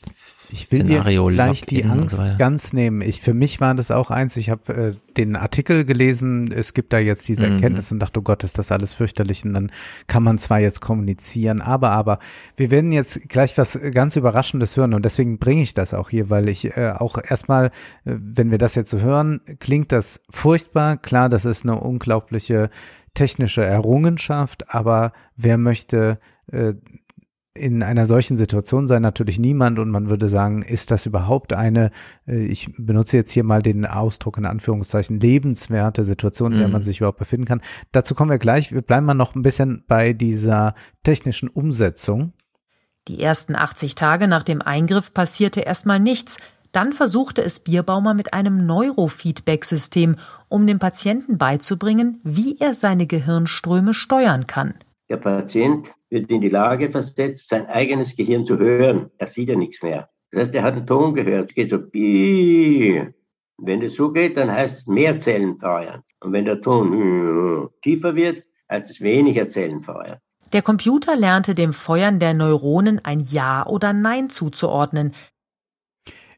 ich 0.50 0.72
will 0.72 0.80
Szenario 0.80 1.30
dir 1.30 1.36
gleich 1.36 1.62
die 1.66 1.84
Angst 1.84 2.16
so 2.16 2.24
ganz 2.38 2.72
nehmen. 2.72 3.02
Ich 3.02 3.22
für 3.22 3.34
mich 3.34 3.60
war 3.60 3.76
das 3.76 3.92
auch 3.92 4.10
eins. 4.10 4.38
Ich 4.38 4.50
habe 4.50 4.74
äh, 4.74 5.14
den 5.18 5.36
Artikel 5.36 5.84
gelesen. 5.84 6.52
Es 6.52 6.74
gibt 6.74 6.94
da 6.94 7.00
jetzt 7.00 7.28
diese 7.28 7.46
Mhm. 7.46 7.56
Erkenntnis 7.56 7.92
und 7.92 8.00
dachte, 8.00 8.20
oh 8.20 8.24
Gott, 8.24 8.44
ist 8.44 8.58
das 8.58 8.72
alles 8.72 8.94
fürchterlich. 8.94 9.44
Und 9.44 9.54
dann 9.54 9.72
kann 10.08 10.24
man 10.24 10.38
zwar 10.38 10.60
jetzt 10.60 10.80
kommunizieren, 10.80 11.62
aber 11.62 11.92
aber 11.92 12.20
wir 12.56 12.72
werden 12.72 12.92
jetzt 12.92 13.28
gleich 13.28 13.58
was 13.58 13.78
ganz 13.92 14.16
Überraschendes 14.16 14.78
hören 14.78 14.94
und 14.94 15.04
deswegen 15.04 15.38
bringe 15.38 15.64
ich 15.64 15.74
das 15.74 15.94
auch 15.94 16.10
hier, 16.10 16.30
weil 16.30 16.48
ich 16.48 16.78
äh, 16.78 16.94
auch 16.98 17.18
erstmal, 17.22 17.68
äh, 17.68 17.72
wenn 18.06 18.52
wir 18.52 18.58
das 18.58 18.76
jetzt 18.76 18.92
so 18.92 19.00
hören, 19.00 19.42
klingt 19.60 19.92
das 19.92 20.22
furchtbar. 20.30 20.98
Klar, 20.98 21.28
das 21.28 21.44
ist 21.44 21.64
eine 21.64 21.78
unglaubliche 21.80 22.70
technische 23.18 23.66
Errungenschaft, 23.66 24.72
aber 24.74 25.12
wer 25.36 25.58
möchte 25.58 26.20
äh, 26.52 26.74
in 27.56 27.82
einer 27.82 28.06
solchen 28.06 28.38
Situation 28.38 28.88
sein 28.88 29.02
natürlich 29.02 29.40
niemand 29.40 29.80
und 29.80 29.90
man 29.90 30.08
würde 30.08 30.30
sagen, 30.30 30.62
ist 30.62 30.92
das 30.92 31.08
überhaupt 31.08 31.54
eine, 31.54 31.90
äh, 32.28 32.46
ich 32.46 32.72
benutze 32.78 33.18
jetzt 33.18 33.32
hier 33.32 33.44
mal 33.44 33.64
den 33.64 33.88
Ausdruck 33.88 34.38
in 34.38 34.46
Anführungszeichen, 34.46 35.20
lebenswerte 35.20 36.04
Situation, 36.04 36.52
in 36.52 36.60
der 36.60 36.68
Mhm. 36.68 36.74
man 36.74 36.84
sich 36.84 37.00
überhaupt 37.00 37.18
befinden 37.18 37.48
kann. 37.48 37.62
Dazu 37.92 38.14
kommen 38.14 38.30
wir 38.30 38.38
gleich. 38.38 38.72
Wir 38.72 38.84
bleiben 38.84 39.08
mal 39.08 39.16
noch 39.16 39.34
ein 39.34 39.42
bisschen 39.42 39.84
bei 39.88 40.14
dieser 40.14 40.76
technischen 41.02 41.50
Umsetzung. 41.50 42.34
Die 43.08 43.20
ersten 43.20 43.56
80 43.56 43.96
Tage 43.96 44.28
nach 44.28 44.44
dem 44.44 44.62
Eingriff 44.62 45.12
passierte 45.12 45.62
erstmal 45.62 46.00
nichts. 46.00 46.38
Dann 46.72 46.94
versuchte 46.94 47.42
es 47.42 47.62
Bierbaumer 47.62 48.14
mit 48.14 48.34
einem 48.34 48.68
Neurofeedback-System, 48.68 50.18
um 50.50 50.67
dem 50.67 50.80
Patienten 50.80 51.38
beizubringen, 51.38 52.19
wie 52.24 52.58
er 52.59 52.74
seine 52.74 53.08
Gehirnströme 53.08 53.93
steuern 53.93 54.48
kann. 54.48 54.74
Der 55.09 55.17
Patient 55.17 55.93
wird 56.09 56.30
in 56.30 56.42
die 56.42 56.50
Lage 56.50 56.92
versetzt, 56.92 57.50
sein 57.50 57.66
eigenes 57.67 58.16
Gehirn 58.16 58.45
zu 58.45 58.58
hören. 58.58 59.09
Er 59.17 59.27
sieht 59.27 59.50
ja 59.50 59.56
nichts 59.56 59.82
mehr. 59.82 60.09
Das 60.32 60.42
heißt, 60.42 60.56
er 60.56 60.64
hat 60.64 60.76
einen 60.76 60.85
Ton 60.85 61.14
gehört. 61.14 61.50
Es 61.50 61.56
geht 61.56 61.69
so, 61.69 61.80
Bii. 61.80 63.08
wenn 63.58 63.80
das 63.80 63.95
so 63.95 64.11
geht, 64.11 64.38
dann 64.38 64.51
heißt 64.51 64.80
es 64.80 64.88
mehr 64.88 65.19
Zellen 65.19 65.58
feuern. 65.58 66.03
Und 66.19 66.34
wenn 66.34 66.45
der 66.45 66.61
Ton 66.61 67.69
tiefer 67.82 68.16
wird, 68.16 68.43
heißt 68.69 68.90
es 68.90 69.01
weniger 69.01 69.48
Zellen 69.48 69.82
feuern. 69.82 70.19
Der 70.53 70.61
Computer 70.61 71.16
lernte 71.16 71.56
dem 71.56 71.74
Feuern 71.74 72.19
der 72.19 72.34
Neuronen 72.34 73.03
ein 73.03 73.19
Ja 73.19 73.66
oder 73.66 73.93
Nein 73.93 74.30
zuzuordnen. 74.30 75.14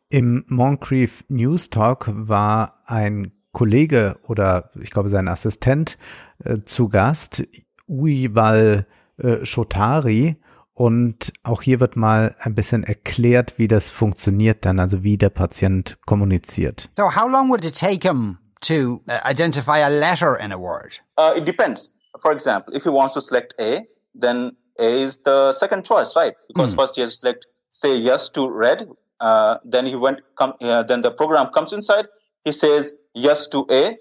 Im 0.09 0.43
Moncrief 0.47 1.23
News 1.27 1.69
Talk 1.69 2.09
war 2.11 2.81
ein 2.85 3.31
Kollege 3.51 4.17
oder 4.27 4.71
ich 4.81 4.91
glaube 4.91 5.09
sein 5.09 5.27
Assistent 5.27 5.97
äh, 6.43 6.59
zu 6.65 6.89
Gast, 6.89 7.43
Uival 7.87 8.85
äh, 9.17 9.45
Shotari. 9.45 10.37
Und 10.73 11.33
auch 11.43 11.61
hier 11.61 11.81
wird 11.81 11.97
mal 11.97 12.35
ein 12.39 12.55
bisschen 12.55 12.85
erklärt, 12.85 13.55
wie 13.57 13.67
das 13.67 13.91
funktioniert 13.91 14.63
dann, 14.65 14.79
also 14.79 15.03
wie 15.03 15.17
der 15.17 15.29
Patient 15.29 15.97
kommuniziert. 16.05 16.89
So, 16.95 17.13
how 17.13 17.27
long 17.27 17.49
would 17.49 17.65
it 17.65 17.77
take 17.77 18.07
him 18.07 18.37
to 18.61 19.01
uh, 19.09 19.19
identify 19.29 19.83
a 19.83 19.89
letter 19.89 20.39
in 20.39 20.53
a 20.53 20.57
word? 20.57 21.01
Uh, 21.17 21.33
it 21.35 21.45
depends. 21.45 21.93
For 22.21 22.31
example, 22.31 22.73
if 22.73 22.83
he 22.83 22.89
wants 22.89 23.13
to 23.15 23.19
select 23.19 23.55
A, 23.59 23.81
then 24.17 24.55
A 24.79 25.01
is 25.03 25.21
the 25.23 25.51
second 25.51 25.85
choice, 25.85 26.15
right? 26.15 26.33
Because 26.47 26.73
first 26.73 26.95
he 26.95 27.01
has 27.01 27.11
to 27.11 27.17
select, 27.17 27.45
say 27.71 27.97
yes 27.97 28.29
to 28.29 28.49
red. 28.49 28.87
Uh, 29.19 29.57
then 29.65 29.85
he 29.85 29.97
went, 29.97 30.21
come, 30.37 30.53
uh, 30.61 30.83
then 30.83 31.01
the 31.01 31.11
program 31.11 31.47
comes 31.53 31.73
inside. 31.73 32.07
He 32.45 32.51
says 32.51 32.95
yes 33.13 33.47
to 33.49 33.65
A, 33.69 33.97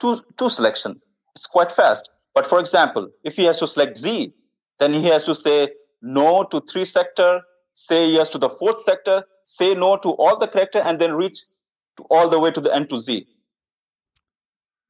two, 0.00 0.20
two 0.36 0.48
selection. 0.48 1.00
It's 1.34 1.46
quite 1.46 1.72
fast. 1.72 2.08
But 2.34 2.46
for 2.46 2.58
example, 2.60 3.10
if 3.22 3.36
he 3.36 3.44
has 3.44 3.58
to 3.60 3.66
select 3.66 3.96
Z, 3.96 4.34
then 4.78 4.92
he 4.92 5.04
has 5.08 5.24
to 5.26 5.34
say 5.34 5.70
no 6.02 6.44
to 6.44 6.60
three 6.60 6.84
sector, 6.84 7.42
say 7.74 8.10
yes 8.10 8.28
to 8.30 8.38
the 8.38 8.50
fourth 8.50 8.82
sector, 8.82 9.24
say 9.44 9.74
no 9.74 9.96
to 9.98 10.10
all 10.10 10.38
the 10.38 10.48
character, 10.48 10.80
and 10.80 10.98
then 10.98 11.14
reach 11.14 11.44
to 11.96 12.04
all 12.10 12.28
the 12.28 12.38
way 12.38 12.50
to 12.50 12.60
the 12.60 12.74
end 12.74 12.90
to 12.90 12.98
Z. 12.98 13.26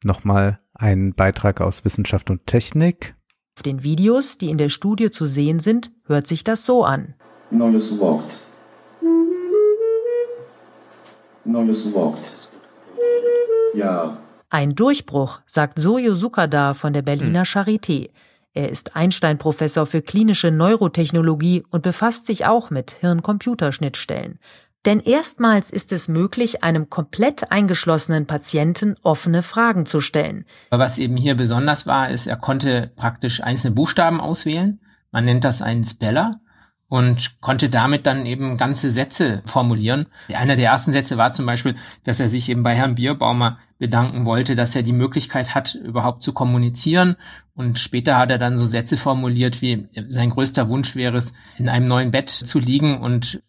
Nochmal 0.05 0.61
ein 0.75 1.15
Beitrag 1.15 1.61
aus 1.61 1.85
Wissenschaft 1.85 2.31
und 2.31 2.47
Technik. 2.47 3.15
Auf 3.57 3.63
den 3.63 3.85
Videos, 3.85 4.37
die 4.37 4.51
in 4.51 4.59
der 4.59 4.69
Studie 4.69 5.11
zu 5.11 5.27
sehen 5.27 5.61
sind, 5.61 5.93
hört 6.07 6.27
sich 6.27 6.45
das 6.45 6.67
so 6.67 6.85
an. 6.85 7.15
Locked. 7.51 8.35
Null 11.45 11.69
ist 11.69 11.95
locked. 11.95 12.49
Ja. 13.75 14.19
Ein 14.51 14.75
Durchbruch, 14.75 15.41
sagt 15.47 15.79
Soyo 15.79 16.15
Sukada 16.15 16.75
von 16.75 16.93
der 16.93 17.03
Berliner 17.03 17.45
Charité. 17.45 18.11
Er 18.53 18.69
ist 18.69 18.95
Einstein-Professor 18.95 19.85
für 19.85 20.01
klinische 20.01 20.53
Neurotechnologie 20.53 21.65
und 21.71 21.83
befasst 21.83 22.27
sich 22.27 22.47
auch 22.47 22.71
mit 22.71 22.93
Hirn-Computerschnittstellen. 22.93 24.39
Denn 24.85 25.01
erstmals 25.01 25.71
ist 25.71 25.93
es 25.93 26.09
möglich, 26.09 26.63
einem 26.63 26.89
komplett 26.91 27.51
eingeschlossenen 27.51 28.27
Patienten 28.27 28.97
offene 29.03 29.43
Fragen 29.43 29.87
zu 29.87 30.01
stellen. 30.01 30.45
Aber 30.71 30.85
was 30.85 30.99
eben 30.99 31.17
hier 31.17 31.35
besonders 31.35 31.87
war, 31.87 32.11
ist, 32.11 32.27
er 32.27 32.37
konnte 32.37 32.93
praktisch 32.95 33.43
einzelne 33.43 33.75
Buchstaben 33.75 34.21
auswählen. 34.21 34.81
Man 35.11 35.25
nennt 35.25 35.43
das 35.45 35.63
einen 35.63 35.85
Speller 35.85 36.33
und 36.95 37.41
konnte 37.41 37.69
damit 37.69 38.07
dann 38.07 38.25
eben 38.25 38.57
ganze 38.57 38.89
Sätze 38.89 39.43
formulieren. 39.47 40.07
Einer 40.33 40.55
der 40.55 40.67
ersten 40.67 40.93
Sätze 40.93 41.17
war 41.17 41.33
zum 41.33 41.45
Beispiel, 41.45 41.75
dass 42.05 42.21
er 42.21 42.29
sich 42.29 42.49
eben 42.49 42.63
bei 42.63 42.77
Herrn 42.77 42.95
Bierbaumer 42.95 43.59
bedanken 43.81 44.27
wollte, 44.27 44.55
dass 44.55 44.77
er 44.77 44.85
die 44.85 44.93
Möglichkeit 44.93 45.57
hat, 45.57 45.75
überhaupt 45.75 46.23
zu 46.23 46.33
kommunizieren. 46.33 47.17
Und 47.53 47.81
später 47.81 48.17
hat 48.17 48.31
er 48.31 48.39
dann 48.39 48.59
so 48.59 48.65
Sätze 48.65 48.97
formuliert, 48.97 49.61
wie 49.61 49.89
sein 50.07 50.31
größter 50.31 50.69
Wunsch 50.69 50.95
wäre 50.95 51.17
es, 51.17 51.33
in 51.59 51.69
einem 51.69 51.89
neuen 51.89 52.13
Bett 52.13 52.31
zu 52.31 52.61
liegen 52.61 53.01
und 53.01 53.43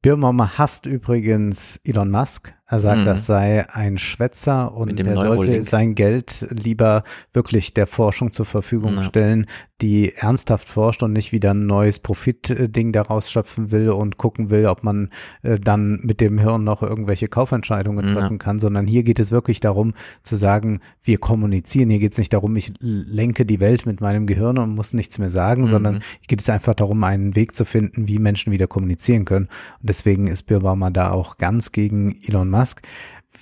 Birmama 0.00 0.58
hasst 0.58 0.86
übrigens 0.86 1.80
Elon 1.82 2.12
Musk. 2.12 2.54
Er 2.70 2.80
sagt, 2.80 3.00
Mhm. 3.00 3.04
das 3.06 3.24
sei 3.26 3.66
ein 3.72 3.96
Schwätzer 3.96 4.74
und 4.74 5.00
er 5.00 5.14
sollte 5.16 5.62
sein 5.62 5.94
Geld 5.94 6.46
lieber 6.50 7.02
wirklich 7.32 7.72
der 7.72 7.86
Forschung 7.86 8.30
zur 8.30 8.44
Verfügung 8.44 8.96
Ja. 8.96 9.02
stellen, 9.04 9.46
die 9.80 10.12
ernsthaft 10.14 10.68
forscht 10.68 11.02
und 11.02 11.12
nicht 11.12 11.32
wieder 11.32 11.52
ein 11.52 11.64
neues 11.66 11.98
Profitding 12.00 12.92
daraus 12.92 13.30
schöpfen 13.30 13.70
will 13.70 13.88
und 13.90 14.16
gucken 14.18 14.50
will, 14.50 14.66
ob 14.66 14.82
man 14.82 15.08
äh, 15.42 15.58
dann 15.58 16.00
mit 16.02 16.20
dem 16.20 16.38
Hirn 16.38 16.64
noch 16.64 16.82
irgendwelche 16.82 17.28
Kaufentscheidungen 17.28 18.08
Ja. 18.08 18.14
treffen 18.14 18.38
kann, 18.38 18.58
sondern 18.58 18.86
hier 18.86 19.02
geht 19.02 19.18
es 19.20 19.30
wirklich 19.30 19.60
darum 19.60 19.94
zu 20.22 20.36
sagen, 20.36 20.80
wir 21.02 21.16
kommunizieren. 21.18 21.88
Hier 21.88 22.00
geht 22.00 22.12
es 22.12 22.18
nicht 22.18 22.32
darum, 22.34 22.54
ich 22.56 22.72
lenke 22.80 23.46
die 23.46 23.60
Welt 23.60 23.86
mit 23.86 24.00
meinem 24.02 24.26
Gehirn 24.26 24.58
und 24.58 24.74
muss 24.74 24.92
nichts 24.92 25.18
mehr 25.18 25.30
sagen, 25.30 25.62
Mhm. 25.62 25.66
sondern 25.68 25.94
hier 25.94 26.26
geht 26.26 26.40
es 26.40 26.50
einfach 26.50 26.74
darum, 26.74 27.02
einen 27.04 27.34
Weg 27.34 27.54
zu 27.54 27.64
finden, 27.64 28.08
wie 28.08 28.18
Menschen 28.18 28.52
wieder 28.52 28.66
kommunizieren 28.66 29.24
können. 29.24 29.46
Und 29.80 29.88
deswegen 29.88 30.26
ist 30.26 30.42
Birbaumer 30.42 30.90
da 30.90 31.12
auch 31.12 31.38
ganz 31.38 31.72
gegen 31.72 32.14
Elon 32.26 32.50
Musk. 32.50 32.57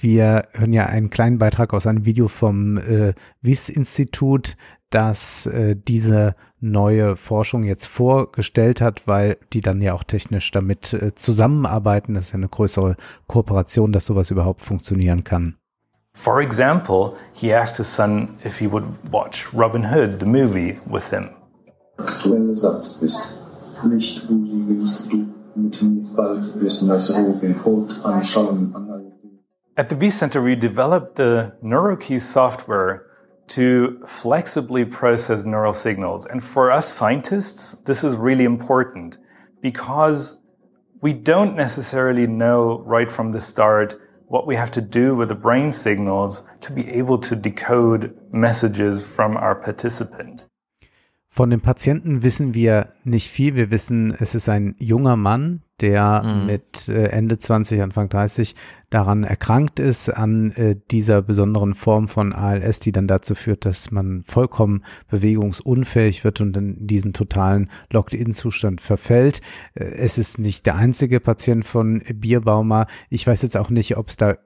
Wir 0.01 0.49
hören 0.53 0.73
ja 0.73 0.87
einen 0.87 1.11
kleinen 1.11 1.39
Beitrag 1.39 1.73
aus 1.73 1.87
einem 1.87 2.05
Video 2.05 2.29
vom 2.29 2.77
äh, 2.77 3.15
WIS-Institut, 3.41 4.57
das 4.91 5.47
äh, 5.47 5.75
diese 5.77 6.35
neue 6.61 7.17
Forschung 7.17 7.65
jetzt 7.65 7.87
vorgestellt 7.87 8.81
hat, 8.81 9.07
weil 9.07 9.39
die 9.53 9.61
dann 9.61 9.81
ja 9.81 9.95
auch 9.95 10.05
technisch 10.05 10.51
damit 10.51 10.93
äh, 10.93 11.15
zusammenarbeiten. 11.15 12.15
Das 12.15 12.27
ist 12.27 12.33
ja 12.33 12.37
eine 12.37 12.49
größere 12.49 12.97
Kooperation, 13.27 13.93
dass 13.93 14.07
sowas 14.07 14.31
überhaupt 14.31 14.63
funktionieren 14.63 15.25
kann. 15.25 15.57
For 16.13 16.41
example, 16.41 17.13
he 17.35 17.55
asked 17.55 17.77
his 17.77 17.95
son 17.95 18.39
if 18.45 18.59
he 18.59 18.71
would 18.71 18.85
watch 19.11 19.53
Robin 19.53 19.91
Hood, 19.91 20.19
the 20.21 20.27
movie, 20.27 20.81
with 20.87 21.11
him. 21.11 21.29
Aktuelle 21.99 22.57
Satz 22.57 23.03
ist 23.03 23.43
nicht, 23.85 24.29
wo 24.29 24.47
sie 24.47 24.67
willst 24.67 25.13
du 25.13 25.27
At 29.79 29.89
the 29.89 29.97
B 29.97 30.11
Center, 30.11 30.43
we 30.43 30.55
developed 30.55 31.17
the 31.17 31.57
NeuroKey 31.63 32.21
software 32.21 33.07
to 33.49 34.03
flexibly 34.07 34.85
process 34.85 35.45
neural 35.45 35.73
signals. 35.73 36.27
And 36.27 36.43
for 36.43 36.71
us 36.71 36.87
scientists, 36.87 37.73
this 37.87 38.05
is 38.05 38.17
really 38.17 38.45
important 38.45 39.19
because 39.63 40.39
we 41.01 41.13
don't 41.13 41.57
necessarily 41.57 42.27
know 42.27 42.81
right 42.81 43.11
from 43.11 43.33
the 43.33 43.41
start 43.41 44.01
what 44.27 44.47
we 44.47 44.57
have 44.57 44.71
to 44.73 44.81
do 44.81 45.15
with 45.15 45.29
the 45.29 45.35
brain 45.35 45.73
signals 45.73 46.43
to 46.61 46.73
be 46.73 46.87
able 46.91 47.19
to 47.19 47.37
decode 47.37 48.19
messages 48.33 49.07
from 49.07 49.37
our 49.37 49.55
participant. 49.55 50.43
Von 51.37 51.51
dem 51.51 51.61
Patienten 51.61 52.23
wissen 52.23 52.55
wir 52.55 52.95
nicht 53.05 53.31
viel. 53.31 53.57
Wir 53.57 53.71
wissen, 53.71 54.11
es 54.19 54.35
ist 54.35 54.49
ein 54.49 54.75
junger 54.79 55.17
Mann, 55.17 55.61
der 55.83 56.23
mhm. 56.25 56.47
mit 56.47 56.89
äh, 56.89 57.09
Ende 57.09 57.37
20, 57.37 57.83
Anfang 57.83 58.09
30 58.09 58.55
daran 58.89 59.23
erkrankt 59.23 59.79
ist, 59.79 60.09
an 60.09 60.53
äh, 60.53 60.77
dieser 60.91 61.21
besonderen 61.21 61.75
Form 61.75 62.09
von 62.09 62.33
ALS, 62.33 62.81
die 62.81 62.91
dann 62.91 63.07
dazu 63.07 63.35
führt, 63.35 63.67
dass 63.67 63.91
man 63.91 64.25
vollkommen 64.25 64.83
bewegungsunfähig 65.11 66.25
wird 66.25 66.41
und 66.41 66.57
in 66.57 66.87
diesen 66.87 67.13
totalen 67.13 67.71
Locked-in-Zustand 67.91 68.81
verfällt. 68.81 69.43
Äh, 69.75 69.85
es 69.85 70.17
ist 70.17 70.39
nicht 70.39 70.65
der 70.65 70.77
einzige 70.77 71.21
Patient 71.21 71.67
von 71.67 72.03
Bierbaumer. 72.15 72.87
Ich 73.11 73.27
weiß 73.27 73.43
jetzt 73.43 73.59
auch 73.59 73.69
nicht, 73.69 73.99
ob 73.99 74.09
es 74.09 74.17
da 74.17 74.39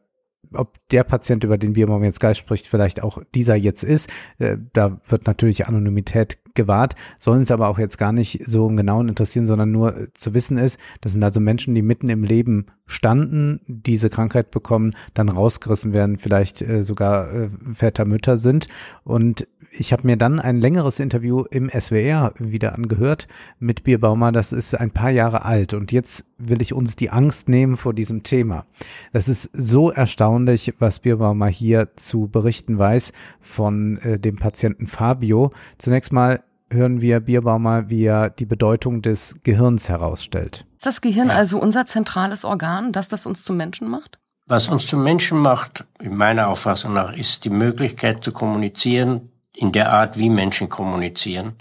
ob 0.52 0.78
der 0.88 1.04
Patient, 1.04 1.44
über 1.44 1.58
den 1.58 1.74
Bierbaum 1.74 2.02
jetzt 2.02 2.20
Geist 2.20 2.40
spricht, 2.40 2.66
vielleicht 2.66 3.02
auch 3.02 3.22
dieser 3.34 3.54
jetzt 3.54 3.84
ist. 3.84 4.10
Äh, 4.38 4.56
da 4.72 5.00
wird 5.06 5.26
natürlich 5.26 5.66
Anonymität 5.66 6.38
gewahrt, 6.54 6.96
sollen 7.18 7.42
es 7.42 7.50
aber 7.50 7.68
auch 7.68 7.78
jetzt 7.78 7.98
gar 7.98 8.12
nicht 8.12 8.44
so 8.44 8.68
im 8.68 8.76
Genauen 8.76 9.08
interessieren, 9.08 9.46
sondern 9.46 9.70
nur 9.70 9.96
äh, 9.96 10.12
zu 10.12 10.34
wissen 10.34 10.58
ist, 10.58 10.78
das 11.00 11.12
sind 11.12 11.22
also 11.22 11.40
Menschen, 11.40 11.74
die 11.74 11.82
mitten 11.82 12.08
im 12.08 12.24
Leben 12.24 12.66
standen, 12.86 13.60
diese 13.66 14.10
Krankheit 14.10 14.50
bekommen, 14.50 14.96
dann 15.14 15.28
rausgerissen 15.28 15.92
werden, 15.92 16.16
vielleicht 16.16 16.62
äh, 16.62 16.82
sogar 16.82 17.50
Väter, 17.74 18.04
Mütter 18.04 18.38
sind. 18.38 18.66
Und 19.04 19.46
ich 19.70 19.92
habe 19.92 20.06
mir 20.06 20.16
dann 20.16 20.40
ein 20.40 20.60
längeres 20.60 20.98
Interview 20.98 21.44
im 21.50 21.70
SWR 21.70 22.32
wieder 22.38 22.74
angehört 22.74 23.28
mit 23.58 23.84
Bierbaumer. 23.84 24.32
Das 24.32 24.52
ist 24.52 24.74
ein 24.74 24.90
paar 24.90 25.10
Jahre 25.10 25.44
alt 25.44 25.74
und 25.74 25.92
jetzt 25.92 26.24
will 26.38 26.60
ich 26.60 26.72
uns 26.72 26.96
die 26.96 27.10
Angst 27.10 27.48
nehmen 27.48 27.76
vor 27.76 27.94
diesem 27.94 28.22
Thema. 28.22 28.66
Das 29.12 29.28
ist 29.28 29.50
so 29.52 29.90
erstaunlich, 29.90 30.74
was 30.78 31.00
Bierbaumer 31.00 31.46
hier 31.46 31.88
zu 31.96 32.28
berichten 32.28 32.78
weiß 32.78 33.12
von 33.40 33.98
äh, 33.98 34.18
dem 34.18 34.38
Patienten 34.38 34.86
Fabio. 34.86 35.52
Zunächst 35.78 36.12
mal 36.12 36.42
hören 36.70 37.00
wir 37.00 37.20
Bierbaumer, 37.20 37.88
wie 37.88 38.04
er 38.04 38.30
die 38.30 38.46
Bedeutung 38.46 39.02
des 39.02 39.40
Gehirns 39.42 39.88
herausstellt. 39.88 40.66
Ist 40.76 40.86
das 40.86 41.00
Gehirn 41.00 41.28
ja. 41.28 41.34
also 41.34 41.60
unser 41.60 41.86
zentrales 41.86 42.44
Organ, 42.44 42.92
das 42.92 43.08
das 43.08 43.26
uns 43.26 43.44
zum 43.44 43.56
Menschen 43.56 43.88
macht? 43.88 44.18
Was 44.46 44.68
uns 44.68 44.86
zum 44.86 45.04
Menschen 45.04 45.38
macht, 45.38 45.84
in 46.00 46.16
meiner 46.16 46.48
Auffassung 46.48 46.92
nach, 46.92 47.12
ist 47.16 47.44
die 47.44 47.50
Möglichkeit 47.50 48.24
zu 48.24 48.32
kommunizieren 48.32 49.30
in 49.60 49.72
der 49.72 49.92
Art, 49.92 50.16
wie 50.16 50.30
Menschen 50.30 50.68
kommunizieren. 50.70 51.56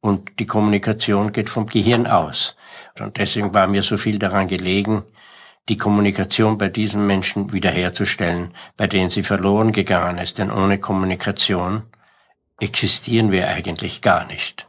Und 0.00 0.38
die 0.40 0.46
Kommunikation 0.46 1.30
geht 1.30 1.48
vom 1.48 1.66
Gehirn 1.66 2.06
aus. 2.06 2.56
Und 2.98 3.18
deswegen 3.18 3.54
war 3.54 3.66
mir 3.68 3.82
so 3.82 3.96
viel 3.96 4.18
daran 4.18 4.48
gelegen, 4.48 5.04
die 5.68 5.78
Kommunikation 5.78 6.58
bei 6.58 6.68
diesen 6.68 7.06
Menschen 7.06 7.52
wiederherzustellen, 7.52 8.52
bei 8.76 8.88
denen 8.88 9.10
sie 9.10 9.22
verloren 9.22 9.72
gegangen 9.72 10.18
ist. 10.18 10.38
Denn 10.38 10.50
ohne 10.50 10.78
Kommunikation 10.78 11.82
existieren 12.58 13.30
wir 13.30 13.48
eigentlich 13.48 14.02
gar 14.02 14.26
nicht. 14.26 14.68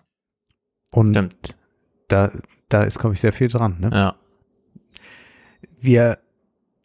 Und 0.91 1.15
Stimmt. 1.15 1.56
da, 2.09 2.31
da 2.69 2.83
ist, 2.83 2.99
glaube 2.99 3.15
ich, 3.15 3.22
sehr 3.22 3.33
viel 3.33 3.48
dran. 3.48 3.77
Ne? 3.80 3.90
Ja. 3.91 4.15
Wir 5.80 6.19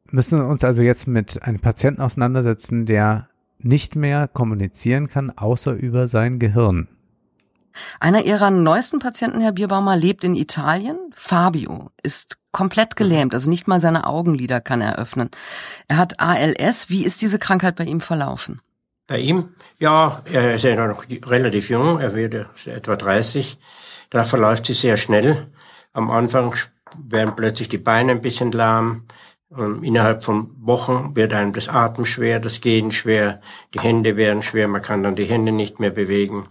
müssen 0.06 0.40
uns 0.40 0.64
also 0.64 0.80
jetzt 0.80 1.06
mit 1.06 1.42
einem 1.42 1.60
Patienten 1.60 2.00
auseinandersetzen, 2.00 2.86
der 2.86 3.28
nicht 3.58 3.96
mehr 3.96 4.28
kommunizieren 4.28 5.08
kann, 5.08 5.30
außer 5.30 5.72
über 5.72 6.08
sein 6.08 6.38
Gehirn. 6.38 6.88
Einer 8.00 8.24
ihrer 8.24 8.50
neuesten 8.50 8.98
Patienten, 8.98 9.40
Herr 9.40 9.52
Bierbaumer, 9.52 9.96
lebt 9.96 10.24
in 10.24 10.34
Italien. 10.34 10.96
Fabio 11.14 11.90
ist 12.02 12.38
komplett 12.52 12.96
gelähmt, 12.96 13.34
also 13.34 13.50
nicht 13.50 13.68
mal 13.68 13.80
seine 13.80 14.06
Augenlider 14.06 14.60
kann 14.60 14.80
er 14.80 14.98
öffnen. 14.98 15.30
Er 15.88 15.98
hat 15.98 16.20
ALS. 16.20 16.88
Wie 16.88 17.04
ist 17.04 17.20
diese 17.20 17.38
Krankheit 17.38 17.76
bei 17.76 17.84
ihm 17.84 18.00
verlaufen? 18.00 18.60
Bei 19.06 19.18
ihm, 19.18 19.50
ja, 19.78 20.22
er 20.32 20.54
ist 20.54 20.64
ja 20.64 20.86
noch 20.86 21.04
relativ 21.08 21.70
jung, 21.70 22.00
er 22.00 22.14
wird 22.14 22.46
etwa 22.66 22.96
30. 22.96 23.58
Da 24.10 24.24
verläuft 24.24 24.66
sie 24.66 24.74
sehr 24.74 24.96
schnell. 24.96 25.46
Am 25.92 26.10
Anfang 26.10 26.54
werden 26.98 27.36
plötzlich 27.36 27.68
die 27.68 27.78
Beine 27.78 28.12
ein 28.12 28.22
bisschen 28.22 28.52
lahm. 28.52 29.04
Und 29.56 29.82
innerhalb 29.82 30.24
von 30.24 30.50
Wochen 30.60 31.16
wird 31.16 31.32
einem 31.32 31.52
das 31.52 31.68
Atmen 31.68 32.06
schwer, 32.06 32.40
das 32.40 32.60
Gehen 32.60 32.92
schwer, 32.92 33.40
die 33.74 33.80
Hände 33.80 34.16
werden 34.16 34.42
schwer, 34.42 34.68
man 34.68 34.82
kann 34.82 35.02
dann 35.02 35.16
die 35.16 35.24
Hände 35.24 35.52
nicht 35.52 35.80
mehr 35.80 35.90
bewegen. 35.90 36.46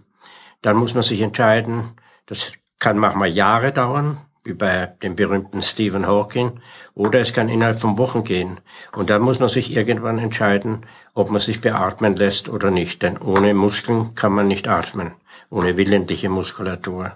Dann 0.62 0.76
muss 0.76 0.94
man 0.94 1.02
sich 1.02 1.20
entscheiden, 1.20 1.92
das 2.26 2.52
kann 2.78 2.98
manchmal 2.98 3.28
Jahre 3.28 3.72
dauern, 3.72 4.18
wie 4.42 4.54
bei 4.54 4.86
dem 5.02 5.16
berühmten 5.16 5.62
Stephen 5.62 6.06
Hawking, 6.06 6.60
oder 6.94 7.20
es 7.20 7.32
kann 7.32 7.48
innerhalb 7.48 7.80
von 7.80 7.98
Wochen 7.98 8.24
gehen. 8.24 8.60
Und 8.92 9.10
dann 9.10 9.22
muss 9.22 9.40
man 9.40 9.48
sich 9.48 9.74
irgendwann 9.74 10.18
entscheiden, 10.18 10.86
ob 11.14 11.30
man 11.30 11.40
sich 11.40 11.60
beatmen 11.60 12.16
lässt 12.16 12.48
oder 12.48 12.70
nicht. 12.70 13.02
Denn 13.02 13.18
ohne 13.18 13.54
Muskeln 13.54 14.14
kann 14.14 14.32
man 14.32 14.46
nicht 14.46 14.68
atmen, 14.68 15.12
ohne 15.50 15.76
willentliche 15.76 16.28
Muskulatur. 16.28 17.12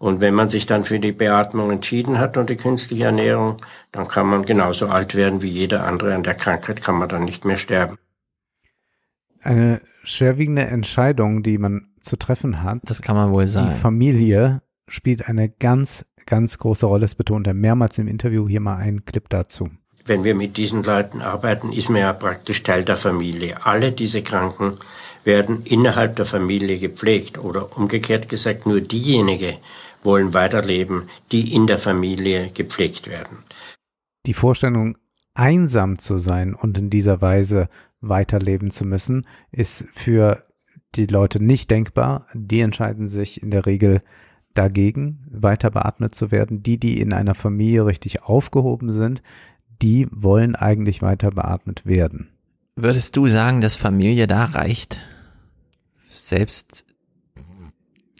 Und 0.00 0.22
wenn 0.22 0.32
man 0.32 0.48
sich 0.48 0.64
dann 0.64 0.84
für 0.84 0.98
die 0.98 1.12
Beatmung 1.12 1.70
entschieden 1.70 2.18
hat 2.18 2.38
und 2.38 2.48
die 2.48 2.56
künstliche 2.56 3.04
Ernährung, 3.04 3.58
dann 3.92 4.08
kann 4.08 4.26
man 4.26 4.46
genauso 4.46 4.86
alt 4.86 5.14
werden 5.14 5.42
wie 5.42 5.48
jeder 5.48 5.84
andere. 5.84 6.14
An 6.14 6.22
der 6.22 6.34
Krankheit 6.34 6.80
kann 6.80 6.94
man 6.94 7.10
dann 7.10 7.24
nicht 7.24 7.44
mehr 7.44 7.58
sterben. 7.58 7.98
Eine 9.42 9.82
schwerwiegende 10.02 10.62
Entscheidung, 10.62 11.42
die 11.42 11.58
man 11.58 11.88
zu 12.00 12.16
treffen 12.16 12.62
hat. 12.62 12.78
Das 12.84 13.02
kann 13.02 13.14
man 13.14 13.30
wohl 13.30 13.46
sagen. 13.46 13.72
Die 13.74 13.78
Familie 13.78 14.62
spielt 14.88 15.28
eine 15.28 15.50
ganz, 15.50 16.06
ganz 16.24 16.56
große 16.56 16.86
Rolle. 16.86 17.02
Das 17.02 17.14
betont 17.14 17.46
er 17.46 17.52
mehrmals 17.52 17.98
im 17.98 18.08
Interview. 18.08 18.48
Hier 18.48 18.60
mal 18.60 18.76
ein 18.76 19.04
Clip 19.04 19.28
dazu. 19.28 19.68
Wenn 20.06 20.24
wir 20.24 20.34
mit 20.34 20.56
diesen 20.56 20.82
Leuten 20.82 21.20
arbeiten, 21.20 21.74
ist 21.74 21.90
man 21.90 22.00
ja 22.00 22.14
praktisch 22.14 22.62
Teil 22.62 22.84
der 22.84 22.96
Familie. 22.96 23.66
Alle 23.66 23.92
diese 23.92 24.22
Kranken 24.22 24.76
werden 25.24 25.60
innerhalb 25.64 26.16
der 26.16 26.24
Familie 26.24 26.78
gepflegt 26.78 27.36
oder 27.36 27.76
umgekehrt 27.76 28.30
gesagt, 28.30 28.64
nur 28.64 28.80
diejenigen 28.80 29.56
wollen 30.02 30.34
weiterleben, 30.34 31.08
die 31.32 31.54
in 31.54 31.66
der 31.66 31.78
Familie 31.78 32.50
gepflegt 32.50 33.08
werden. 33.08 33.38
Die 34.26 34.34
Vorstellung, 34.34 34.96
einsam 35.34 35.98
zu 35.98 36.18
sein 36.18 36.54
und 36.54 36.76
in 36.76 36.90
dieser 36.90 37.20
Weise 37.20 37.68
weiterleben 38.00 38.70
zu 38.70 38.84
müssen, 38.84 39.26
ist 39.50 39.86
für 39.92 40.44
die 40.94 41.06
Leute 41.06 41.42
nicht 41.42 41.70
denkbar. 41.70 42.26
Die 42.34 42.60
entscheiden 42.60 43.08
sich 43.08 43.42
in 43.42 43.50
der 43.50 43.66
Regel 43.66 44.02
dagegen, 44.54 45.24
weiter 45.30 45.70
beatmet 45.70 46.14
zu 46.14 46.30
werden. 46.30 46.62
Die, 46.62 46.78
die 46.78 47.00
in 47.00 47.12
einer 47.12 47.34
Familie 47.34 47.86
richtig 47.86 48.22
aufgehoben 48.22 48.92
sind, 48.92 49.22
die 49.80 50.08
wollen 50.10 50.56
eigentlich 50.56 51.02
weiter 51.02 51.30
beatmet 51.30 51.86
werden. 51.86 52.30
Würdest 52.76 53.16
du 53.16 53.28
sagen, 53.28 53.60
dass 53.60 53.76
Familie 53.76 54.26
da 54.26 54.44
reicht? 54.44 55.00
Selbst, 56.08 56.84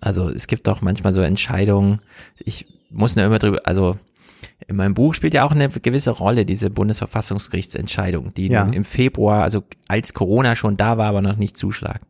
also 0.01 0.29
es 0.29 0.47
gibt 0.47 0.67
doch 0.67 0.81
manchmal 0.81 1.13
so 1.13 1.21
Entscheidungen, 1.21 2.01
ich 2.39 2.67
muss 2.91 3.17
nur 3.17 3.25
immer 3.25 3.39
drüber, 3.39 3.61
also 3.65 3.99
in 4.67 4.77
meinem 4.77 4.95
Buch 4.95 5.15
spielt 5.15 5.35
ja 5.35 5.45
auch 5.45 5.53
eine 5.53 5.69
gewisse 5.69 6.11
Rolle 6.11 6.45
diese 6.45 6.71
Bundesverfassungsgerichtsentscheidung, 6.71 8.35
die 8.35 8.49
ja. 8.49 8.65
im 8.65 8.85
Februar, 8.85 9.43
also 9.43 9.65
als 9.89 10.15
Corona 10.15 10.57
schon 10.57 10.77
da 10.77 10.97
war, 10.97 11.07
aber 11.07 11.23
noch 11.23 11.37
nicht 11.37 11.57
zuschlagen. 11.57 12.07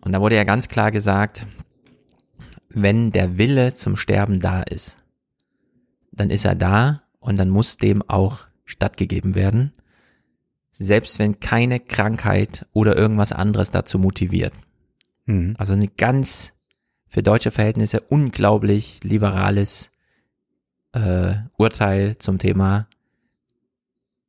Und 0.00 0.12
da 0.12 0.20
wurde 0.20 0.36
ja 0.36 0.44
ganz 0.44 0.68
klar 0.68 0.90
gesagt, 0.90 1.46
wenn 2.70 3.12
der 3.12 3.36
Wille 3.36 3.74
zum 3.74 3.96
Sterben 3.96 4.40
da 4.40 4.62
ist, 4.62 4.98
dann 6.12 6.30
ist 6.30 6.44
er 6.44 6.54
da 6.54 7.02
und 7.18 7.36
dann 7.36 7.50
muss 7.50 7.76
dem 7.76 8.02
auch 8.08 8.38
stattgegeben 8.64 9.34
werden, 9.34 9.72
selbst 10.70 11.18
wenn 11.18 11.40
keine 11.40 11.80
Krankheit 11.80 12.66
oder 12.72 12.96
irgendwas 12.96 13.32
anderes 13.32 13.70
dazu 13.70 13.98
motiviert. 13.98 14.54
Mhm. 15.26 15.54
Also 15.58 15.72
eine 15.72 15.88
ganz 15.88 16.52
für 17.10 17.22
deutsche 17.24 17.50
Verhältnisse 17.50 18.00
unglaublich 18.00 19.00
liberales 19.02 19.90
äh, 20.92 21.34
Urteil 21.56 22.16
zum 22.18 22.38
Thema 22.38 22.86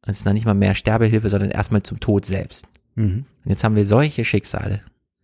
Es 0.01 0.17
ist 0.19 0.25
noch 0.25 0.33
nicht 0.33 0.45
mal 0.45 0.55
mehr 0.55 0.73
Sterbehilfe, 0.73 1.29
sondern 1.29 1.51
erstmal 1.51 1.83
zum 1.83 1.99
Tod 1.99 2.25
selbst. 2.25 2.67
Mhm. 2.95 3.25
Und 3.45 3.49
jetzt 3.49 3.63
haben 3.63 3.75
wir 3.75 3.85
solche 3.85 4.25
Schicksale. 4.25 4.81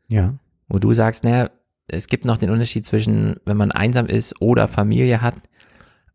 Ja. 0.07 0.35
Wo 0.67 0.77
du 0.77 0.93
sagst, 0.93 1.23
naja, 1.23 1.49
es 1.87 2.07
gibt 2.07 2.25
noch 2.25 2.37
den 2.37 2.51
Unterschied 2.51 2.85
zwischen, 2.85 3.37
wenn 3.43 3.57
man 3.57 3.71
einsam 3.71 4.05
ist 4.05 4.39
oder 4.39 4.67
Familie 4.67 5.21
hat. 5.21 5.35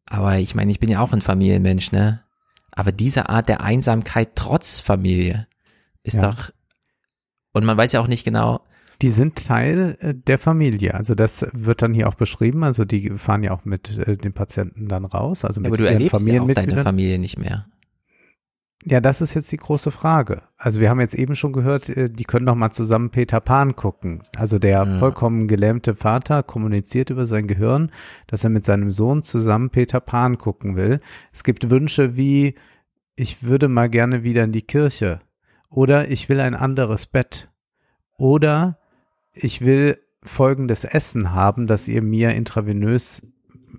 Aber 0.07 0.39
ich 0.39 0.55
meine, 0.55 0.71
ich 0.71 0.79
bin 0.79 0.91
ja 0.91 1.01
auch 1.01 1.13
ein 1.13 1.23
Familienmensch, 1.23 1.91
ne? 1.91 2.23
Aber 2.71 2.93
diese 2.93 3.29
Art 3.29 3.49
der 3.49 3.63
Einsamkeit 3.63 4.31
trotz 4.37 4.79
Familie 4.79 5.49
ist 6.05 6.17
Ja. 6.17 6.31
doch, 6.31 6.51
und 7.53 7.65
man 7.65 7.77
weiß 7.77 7.93
ja 7.93 8.01
auch 8.01 8.07
nicht 8.07 8.25
genau, 8.25 8.65
Die 9.03 9.11
sind 9.11 9.47
Teil 9.47 9.97
äh, 10.01 10.15
der 10.15 10.39
Familie. 10.39 10.95
Also 10.95 11.15
das 11.15 11.47
wird 11.53 11.83
dann 11.83 11.93
hier 11.93 12.09
auch 12.09 12.15
beschrieben. 12.15 12.63
Also 12.63 12.85
die 12.85 13.11
fahren 13.11 13.43
ja 13.43 13.51
auch 13.51 13.65
mit 13.65 13.99
äh, 13.99 14.17
den 14.17 14.33
Patienten 14.33 14.89
dann 14.89 15.05
raus. 15.05 15.45
Also 15.45 15.61
mit 15.61 15.69
aber 15.69 15.77
du 15.77 15.89
erlebst 15.89 16.27
ja 16.27 16.41
auch 16.41 16.49
deine. 16.53 16.83
Familie 16.83 17.19
nicht 17.19 17.39
mehr. 17.39 17.67
Ja, 18.85 19.01
das 19.01 19.21
ist 19.21 19.35
jetzt 19.35 19.53
die 19.53 19.59
große 19.59 19.93
Frage. 19.93 20.43
Also 20.57 20.81
wir 20.81 20.91
haben 20.91 21.01
jetzt 21.01 21.15
eben 21.15 21.37
schon 21.37 21.53
gehört, 21.53 21.89
äh, 21.89 22.11
die 22.11 22.25
können 22.25 22.45
noch 22.45 22.55
mal 22.55 22.73
zusammen 22.73 23.11
Peter 23.11 23.41
Pan 23.41 23.77
gucken. 23.77 24.23
Also 24.37 24.59
der 24.59 24.99
vollkommen 24.99 25.47
gelähmte 25.47 25.95
Vater 25.95 26.43
kommuniziert 26.43 27.11
über 27.11 27.27
sein 27.27 27.47
Gehirn, 27.47 27.91
dass 28.27 28.45
er 28.45 28.51
mit 28.51 28.65
seinem 28.65 28.91
Sohn 28.91 29.23
zusammen 29.23 29.71
Peter 29.71 30.01
Pan 30.01 30.39
gucken 30.39 30.77
will. 30.77 31.01
Es 31.33 31.45
gibt 31.45 31.71
Wünsche 31.71 32.17
wie, 32.17 32.57
ich 33.15 33.43
würde 33.43 33.69
mal 33.69 33.89
gerne 33.89 34.25
wieder 34.25 34.43
in 34.45 34.53
die 34.53 34.63
Kirche. 34.63 35.21
Oder 35.69 36.09
ich 36.09 36.29
will 36.29 36.41
ein 36.41 36.55
anderes 36.55 37.07
Bett. 37.07 37.51
Oder 38.17 38.79
ich 39.33 39.61
will 39.61 39.99
folgendes 40.23 40.85
Essen 40.85 41.33
haben, 41.33 41.67
das 41.67 41.89
ihr 41.89 42.03
mir 42.03 42.31
intravenös 42.31 43.23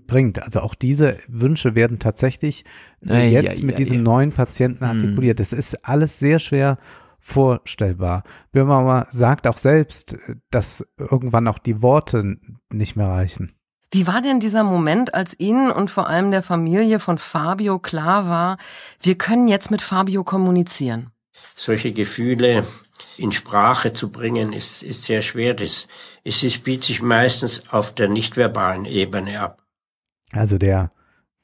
bringt. 0.07 0.43
Also 0.43 0.59
auch 0.61 0.75
diese 0.75 1.17
Wünsche 1.27 1.75
werden 1.75 1.99
tatsächlich 1.99 2.65
äh, 3.07 3.29
jetzt 3.29 3.61
ei, 3.61 3.65
mit 3.65 3.79
diesem 3.79 4.03
neuen 4.03 4.31
Patienten 4.31 4.83
artikuliert. 4.83 5.39
Das 5.39 5.53
ist 5.53 5.85
alles 5.85 6.19
sehr 6.19 6.39
schwer 6.39 6.77
vorstellbar. 7.19 8.23
Birmauer 8.51 9.07
sagt 9.11 9.47
auch 9.47 9.57
selbst, 9.57 10.17
dass 10.51 10.85
irgendwann 10.97 11.47
auch 11.47 11.59
die 11.59 11.81
Worte 11.81 12.37
nicht 12.69 12.97
mehr 12.97 13.07
reichen. 13.07 13.53
Wie 13.93 14.07
war 14.07 14.21
denn 14.21 14.39
dieser 14.39 14.63
Moment, 14.63 15.13
als 15.13 15.39
Ihnen 15.39 15.71
und 15.71 15.89
vor 15.89 16.09
allem 16.09 16.31
der 16.31 16.43
Familie 16.43 16.99
von 16.99 17.19
Fabio 17.19 17.79
klar 17.79 18.27
war, 18.27 18.57
wir 19.01 19.15
können 19.15 19.47
jetzt 19.47 19.71
mit 19.71 19.81
Fabio 19.81 20.23
kommunizieren? 20.23 21.11
solche 21.55 21.91
Gefühle 21.91 22.63
in 23.17 23.31
Sprache 23.31 23.93
zu 23.93 24.11
bringen, 24.11 24.53
ist, 24.53 24.83
ist 24.83 25.03
sehr 25.03 25.21
schwer. 25.21 25.53
Das, 25.53 25.87
es 26.23 26.43
ist, 26.43 26.53
spielt 26.53 26.83
sich 26.83 27.01
meistens 27.01 27.69
auf 27.69 27.93
der 27.93 28.09
nichtverbalen 28.09 28.85
Ebene 28.85 29.39
ab. 29.39 29.63
Also 30.31 30.57
der 30.57 30.89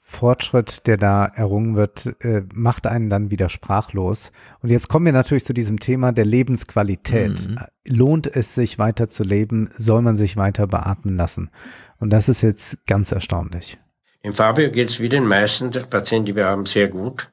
Fortschritt, 0.09 0.87
der 0.87 0.97
da 0.97 1.25
errungen 1.25 1.75
wird, 1.75 2.15
äh, 2.21 2.41
macht 2.51 2.87
einen 2.87 3.11
dann 3.11 3.29
wieder 3.29 3.47
sprachlos. 3.47 4.31
Und 4.61 4.71
jetzt 4.71 4.89
kommen 4.89 5.05
wir 5.05 5.13
natürlich 5.13 5.45
zu 5.45 5.53
diesem 5.53 5.79
Thema 5.79 6.11
der 6.11 6.25
Lebensqualität. 6.25 7.47
Mhm. 7.47 7.59
Lohnt 7.87 8.25
es 8.25 8.55
sich 8.55 8.79
weiter 8.79 9.09
zu 9.11 9.23
leben? 9.23 9.69
Soll 9.77 10.01
man 10.01 10.17
sich 10.17 10.35
weiter 10.35 10.65
beatmen 10.65 11.15
lassen? 11.15 11.51
Und 11.99 12.09
das 12.09 12.27
ist 12.27 12.41
jetzt 12.41 12.87
ganz 12.87 13.11
erstaunlich. 13.11 13.77
Im 14.21 14.33
Fabio 14.33 14.71
geht 14.71 14.89
es 14.89 14.99
wie 14.99 15.09
den 15.09 15.27
meisten 15.27 15.69
der 15.69 15.81
Patienten, 15.81 16.25
die 16.25 16.35
wir 16.35 16.45
haben, 16.45 16.65
sehr 16.65 16.89
gut. 16.89 17.31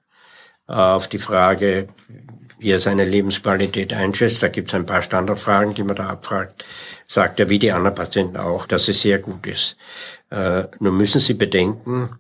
Auf 0.67 1.09
die 1.09 1.19
Frage, 1.19 1.87
wie 2.59 2.71
er 2.71 2.81
seine 2.81 3.05
Lebensqualität 3.05 3.93
einschätzt, 3.93 4.43
da 4.43 4.49
gibt 4.49 4.69
es 4.69 4.75
ein 4.75 4.87
paar 4.87 5.03
Standardfragen, 5.03 5.75
die 5.75 5.83
man 5.83 5.97
da 5.97 6.09
abfragt, 6.09 6.65
sagt 7.07 7.41
er, 7.41 7.49
wie 7.49 7.59
die 7.59 7.73
anderen 7.73 7.95
Patienten 7.95 8.37
auch, 8.37 8.67
dass 8.67 8.89
es 8.89 9.03
sehr 9.03 9.19
gut 9.19 9.47
ist. 9.47 9.77
Äh, 10.31 10.65
nur 10.81 10.93
müssen 10.93 11.21
Sie 11.21 11.35
bedenken, 11.35 12.19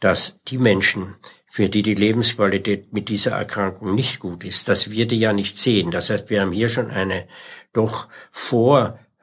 dass 0.00 0.38
die 0.48 0.58
Menschen, 0.58 1.16
für 1.50 1.68
die 1.68 1.82
die 1.82 1.94
Lebensqualität 1.94 2.92
mit 2.92 3.08
dieser 3.08 3.32
Erkrankung 3.32 3.94
nicht 3.94 4.20
gut 4.20 4.44
ist, 4.44 4.68
dass 4.68 4.90
wir 4.90 5.06
die 5.06 5.18
ja 5.18 5.32
nicht 5.32 5.58
sehen. 5.58 5.90
Das 5.90 6.10
heißt, 6.10 6.30
wir 6.30 6.42
haben 6.42 6.52
hier 6.52 6.68
schon 6.68 6.90
eine 6.90 7.26
doch 7.72 8.08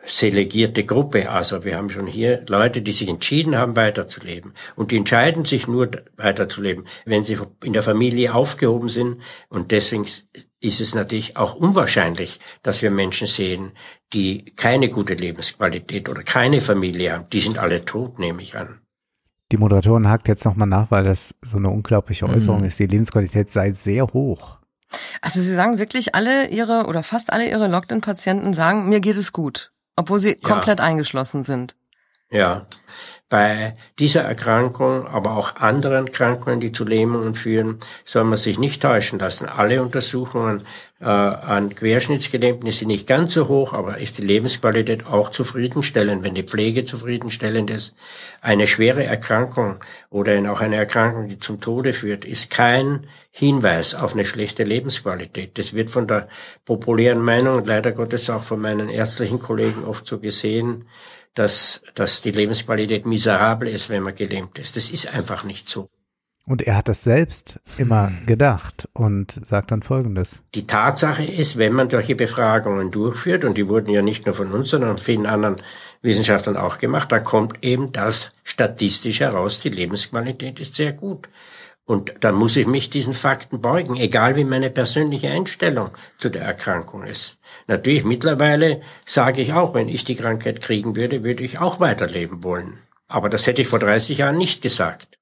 vorselegierte 0.06 0.86
Gruppe. 0.86 1.30
Also 1.30 1.64
wir 1.64 1.78
haben 1.78 1.90
schon 1.90 2.08
hier 2.08 2.44
Leute, 2.48 2.82
die 2.82 2.92
sich 2.92 3.10
entschieden 3.10 3.58
haben, 3.58 3.76
weiterzuleben. 3.76 4.54
Und 4.76 4.92
die 4.92 4.98
entscheiden 4.98 5.46
sich 5.46 5.68
nur 5.68 5.90
weiterzuleben, 6.16 6.86
wenn 7.06 7.24
sie 7.24 7.38
in 7.64 7.74
der 7.74 7.84
Familie 7.84 8.34
aufgehoben 8.34 8.90
sind. 8.90 9.22
Und 9.50 9.72
deswegen 9.72 10.04
ist 10.04 10.82
es 10.82 10.96
natürlich 10.96 11.38
auch 11.38 11.56
unwahrscheinlich, 11.56 12.40
dass 12.64 12.82
wir 12.82 12.92
Menschen 12.92 13.28
sehen, 13.28 13.72
die 14.14 14.46
keine 14.56 14.90
gute 14.90 15.16
Lebensqualität 15.16 16.08
oder 16.08 16.24
keine 16.24 16.62
Familie 16.62 17.14
haben. 17.14 17.26
Die 17.32 17.40
sind 17.40 17.58
alle 17.58 17.84
tot, 17.84 18.20
nehme 18.20 18.42
ich 18.42 18.56
an. 18.56 18.80
Die 19.52 19.58
Moderatorin 19.58 20.08
hakt 20.10 20.28
jetzt 20.28 20.46
nochmal 20.46 20.68
nach, 20.68 20.90
weil 20.92 21.04
das 21.04 21.36
so 21.42 21.58
eine 21.58 21.70
unglaubliche 21.70 22.28
Äußerung 22.28 22.62
Mhm. 22.62 22.66
ist. 22.68 22.80
Die 22.80 22.88
Lebensqualität 22.88 23.52
sei 23.52 23.72
sehr 23.72 24.08
hoch. 24.08 24.58
Also 25.22 25.40
Sie 25.42 25.54
sagen 25.54 25.78
wirklich, 25.78 26.16
alle 26.16 26.50
Ihre 26.50 26.86
oder 26.88 27.04
fast 27.04 27.34
alle 27.34 27.50
Ihre 27.50 27.68
Locked-in-Patienten 27.68 28.54
sagen, 28.54 28.88
mir 28.90 29.00
geht 29.02 29.18
es 29.18 29.34
gut, 29.34 29.72
obwohl 29.96 30.20
sie 30.20 30.36
komplett 30.36 30.80
eingeschlossen 30.80 31.44
sind. 31.44 31.76
Ja, 32.30 32.66
bei 33.28 33.76
dieser 33.98 34.22
Erkrankung, 34.22 35.08
aber 35.08 35.36
auch 35.36 35.56
anderen 35.56 36.08
Erkrankungen, 36.08 36.60
die 36.60 36.72
zu 36.72 36.86
Lähmungen 36.86 37.34
führen, 37.34 37.80
soll 38.04 38.24
man 38.24 38.38
sich 38.38 38.60
nicht 38.60 38.84
täuschen 38.84 39.18
lassen. 39.18 39.48
Alle 39.48 39.82
Untersuchungen 39.82 40.62
äh, 41.02 41.06
an 41.06 41.74
Querschnittsgelähmten 41.74 42.72
sind 42.72 42.90
nicht 42.90 43.08
ganz 43.08 43.34
so 43.34 43.48
hoch, 43.48 43.74
aber 43.74 43.98
ist 43.98 44.20
die 44.20 44.22
Lebensqualität 44.22 45.08
auch 45.08 45.32
zufriedenstellend, 45.32 46.24
wenn 46.24 46.36
die 46.36 46.44
Pflege 46.44 46.86
zufriedenstellend 46.86 47.72
ist. 47.72 47.96
Eine 48.42 48.68
schwere 48.68 49.04
Erkrankung 49.04 49.78
oder 50.12 50.52
auch 50.52 50.62
eine 50.62 50.76
Erkrankung, 50.76 51.28
die 51.28 51.40
zum 51.40 51.60
Tode 51.60 51.94
führt, 51.94 52.26
ist 52.26 52.52
kein 52.52 53.08
Hinweis 53.32 53.96
auf 53.96 54.14
eine 54.14 54.24
schlechte 54.24 54.64
Lebensqualität. 54.64 55.58
Das 55.58 55.74
wird 55.74 55.90
von 55.90 56.08
der 56.08 56.30
populären 56.64 57.22
Meinung 57.22 57.56
und 57.56 57.68
leider 57.68 57.92
Gottes 57.92 58.30
auch 58.30 58.44
von 58.44 58.62
meinen 58.62 58.88
ärztlichen 58.88 59.40
Kollegen 59.40 59.84
oft 59.84 60.06
so 60.06 60.20
gesehen, 60.20 60.86
dass, 61.36 61.82
dass 61.94 62.22
die 62.22 62.32
Lebensqualität 62.32 63.06
miserabel 63.06 63.68
ist, 63.68 63.90
wenn 63.90 64.04
man 64.04 64.16
gelähmt 64.16 64.58
ist. 64.58 64.76
Das 64.76 64.90
ist 64.90 65.14
einfach 65.14 65.44
nicht 65.44 65.70
so. 65.70 65.90
Und 66.48 66.62
er 66.62 66.78
hat 66.78 66.88
das 66.88 67.04
selbst 67.04 67.60
immer 67.78 68.12
gedacht 68.28 68.88
und 68.94 69.40
sagt 69.44 69.72
dann 69.72 69.82
Folgendes. 69.82 70.44
Die 70.54 70.68
Tatsache 70.68 71.24
ist, 71.24 71.58
wenn 71.58 71.74
man 71.74 71.90
solche 71.90 72.16
Befragungen 72.16 72.92
durchführt, 72.92 73.44
und 73.44 73.58
die 73.58 73.68
wurden 73.68 73.90
ja 73.90 74.04
nicht 74.04 74.28
nur 74.28 74.36
von 74.36 74.52
uns, 74.52 74.70
sondern 74.70 74.96
von 74.96 75.04
vielen 75.04 75.26
anderen 75.26 75.56
Wissenschaftlern 76.04 76.56
auch 76.56 76.78
gemacht, 76.78 77.12
da 77.12 77.20
kommt 77.20 77.64
eben 77.64 77.92
das 77.92 78.32
statistisch 78.44 79.22
heraus, 79.22 79.62
die 79.62 79.70
Lebensqualität 79.70 80.60
ist 80.60 80.76
sehr 80.76 80.94
gut. 80.94 81.28
Und 81.88 82.16
dann 82.22 82.34
muss 82.36 82.58
ich 82.58 82.66
mich 82.66 82.90
diesen 82.90 83.14
Fakten 83.14 83.62
beugen, 83.62 83.96
egal 83.96 84.36
wie 84.36 84.44
meine 84.44 84.72
persönliche 84.72 85.30
Einstellung 85.30 85.92
zu 86.18 86.30
der 86.30 86.42
Erkrankung 86.42 87.04
ist. 87.04 87.40
Natürlich 87.68 88.04
mittlerweile 88.04 88.82
sage 89.06 89.42
ich 89.44 89.54
auch, 89.54 89.76
wenn 89.76 89.88
ich 89.88 90.04
die 90.04 90.16
Krankheit 90.16 90.62
kriegen 90.62 90.96
würde, 90.96 91.24
würde 91.24 91.44
ich 91.44 91.60
auch 91.60 91.80
weiterleben 91.80 92.44
wollen. 92.44 92.80
Aber 93.08 93.30
das 93.30 93.46
hätte 93.46 93.62
ich 93.62 93.68
vor 93.68 93.78
30 93.80 94.18
Jahren 94.18 94.38
nicht 94.38 94.64
gesagt. 94.64 95.20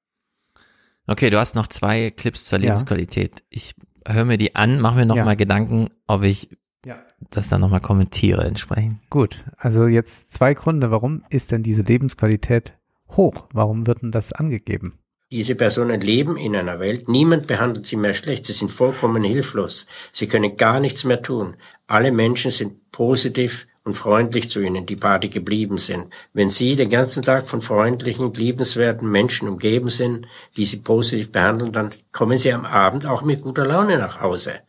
Okay, 1.06 1.28
du 1.28 1.38
hast 1.38 1.54
noch 1.54 1.66
zwei 1.66 2.10
Clips 2.10 2.46
zur 2.46 2.58
Ja. 2.60 2.64
Lebensqualität. 2.66 3.44
Ich 3.50 3.74
höre 4.06 4.24
mir 4.24 4.38
die 4.38 4.54
an, 4.56 4.80
mache 4.80 4.96
mir 4.96 5.06
noch 5.06 5.16
Ja. 5.16 5.24
mal 5.26 5.36
Gedanken, 5.36 5.88
ob 6.06 6.22
ich 6.22 6.48
Ja. 6.86 6.96
das 7.28 7.50
dann 7.50 7.60
noch 7.60 7.68
mal 7.68 7.80
kommentiere 7.80 8.42
entsprechend. 8.44 9.00
Gut, 9.10 9.44
also 9.58 9.86
jetzt 9.86 10.30
zwei 10.32 10.54
Gründe. 10.54 10.90
Warum 10.90 11.24
ist 11.28 11.52
denn 11.52 11.62
diese 11.62 11.82
Lebensqualität 11.82 12.72
hoch? 13.12 13.48
Warum 13.52 13.86
wird 13.86 14.00
denn 14.00 14.12
das 14.12 14.32
angegeben? 14.32 14.94
Diese 15.34 15.56
Personen 15.56 16.00
leben 16.00 16.36
in 16.36 16.54
einer 16.54 16.78
Welt, 16.78 17.08
niemand 17.08 17.48
behandelt 17.48 17.86
sie 17.86 17.96
mehr 17.96 18.14
schlecht, 18.14 18.46
sie 18.46 18.52
sind 18.52 18.70
vollkommen 18.70 19.24
hilflos, 19.24 19.88
sie 20.12 20.28
können 20.28 20.56
gar 20.56 20.78
nichts 20.78 21.02
mehr 21.02 21.22
tun. 21.22 21.56
Alle 21.88 22.12
Menschen 22.12 22.52
sind 22.52 22.92
positiv 22.92 23.66
und 23.82 23.94
freundlich 23.94 24.48
zu 24.48 24.60
ihnen, 24.60 24.86
die 24.86 24.94
Party 24.94 25.30
geblieben 25.30 25.76
sind. 25.76 26.06
Wenn 26.34 26.50
sie 26.50 26.76
den 26.76 26.88
ganzen 26.88 27.24
Tag 27.24 27.48
von 27.48 27.60
freundlichen, 27.60 28.32
liebenswerten 28.32 29.10
Menschen 29.10 29.48
umgeben 29.48 29.90
sind, 29.90 30.28
die 30.56 30.64
sie 30.66 30.76
positiv 30.76 31.32
behandeln, 31.32 31.72
dann 31.72 31.90
kommen 32.12 32.38
sie 32.38 32.52
am 32.52 32.64
Abend 32.64 33.04
auch 33.04 33.22
mit 33.22 33.42
guter 33.42 33.66
Laune 33.66 33.98
nach 33.98 34.20
Hause. 34.20 34.60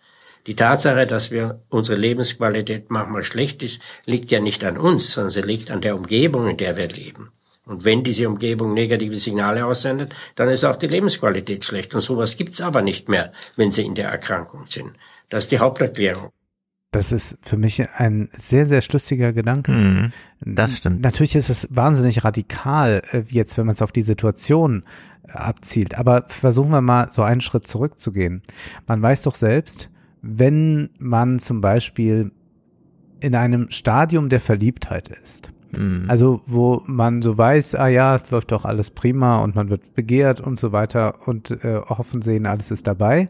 Die 0.47 0.55
Tatsache, 0.55 1.05
dass 1.05 1.29
wir 1.29 1.61
unsere 1.69 1.99
Lebensqualität 1.99 2.89
manchmal 2.89 3.21
schlecht 3.23 3.61
ist, 3.61 3.83
liegt 4.07 4.31
ja 4.31 4.39
nicht 4.39 4.63
an 4.63 4.79
uns, 4.79 5.13
sondern 5.13 5.29
sie 5.29 5.43
liegt 5.43 5.69
an 5.69 5.81
der 5.81 5.95
Umgebung, 5.95 6.47
in 6.47 6.57
der 6.57 6.75
wir 6.75 6.87
leben. 6.87 7.29
Und 7.65 7.83
wenn 7.83 8.03
diese 8.03 8.29
Umgebung 8.29 8.73
negative 8.73 9.17
Signale 9.17 9.65
aussendet, 9.65 10.13
dann 10.35 10.49
ist 10.49 10.63
auch 10.63 10.75
die 10.75 10.87
Lebensqualität 10.87 11.65
schlecht. 11.65 11.95
Und 11.95 12.01
sowas 12.01 12.37
gibt's 12.37 12.61
aber 12.61 12.81
nicht 12.81 13.09
mehr, 13.09 13.31
wenn 13.55 13.71
sie 13.71 13.83
in 13.83 13.95
der 13.95 14.09
Erkrankung 14.09 14.65
sind. 14.67 14.91
Das 15.29 15.45
ist 15.45 15.51
die 15.51 15.59
Haupterklärung. 15.59 16.29
Das 16.91 17.11
ist 17.11 17.37
für 17.41 17.57
mich 17.57 17.83
ein 17.97 18.29
sehr, 18.37 18.65
sehr 18.67 18.81
schlüssiger 18.81 19.33
Gedanke. 19.33 19.71
Mhm, 19.71 20.11
das 20.39 20.77
stimmt. 20.77 21.01
Natürlich 21.01 21.35
ist 21.35 21.49
es 21.49 21.67
wahnsinnig 21.69 22.23
radikal, 22.23 23.01
äh, 23.11 23.23
jetzt, 23.27 23.57
wenn 23.57 23.65
man 23.65 23.73
es 23.73 23.81
auf 23.81 23.91
die 23.91 24.01
Situation 24.01 24.83
äh, 25.27 25.31
abzielt. 25.33 25.95
Aber 25.95 26.25
versuchen 26.29 26.69
wir 26.71 26.79
mal 26.79 27.11
so 27.11 27.21
einen 27.21 27.41
Schritt 27.41 27.67
zurückzugehen. 27.67 28.43
Man 28.87 29.01
weiß 29.01 29.23
doch 29.23 29.35
selbst, 29.35 29.89
wenn 30.21 30.89
man 30.97 31.39
zum 31.39 31.59
Beispiel 31.59 32.31
in 33.19 33.35
einem 33.35 33.71
Stadium 33.71 34.29
der 34.29 34.39
Verliebtheit 34.39 35.09
ist, 35.09 35.51
Mhm. 35.77 36.05
also 36.09 36.41
wo 36.45 36.81
man 36.85 37.21
so 37.21 37.37
weiß, 37.37 37.75
ah 37.75 37.87
ja, 37.87 38.15
es 38.15 38.31
läuft 38.31 38.51
doch 38.51 38.65
alles 38.65 38.91
prima 38.91 39.39
und 39.43 39.55
man 39.55 39.69
wird 39.69 39.93
begehrt 39.95 40.39
und 40.39 40.59
so 40.59 40.71
weiter 40.71 41.27
und 41.27 41.51
äh, 41.51 41.79
hoffen 41.87 42.21
sehen, 42.21 42.45
alles 42.45 42.71
ist 42.71 42.87
dabei, 42.87 43.29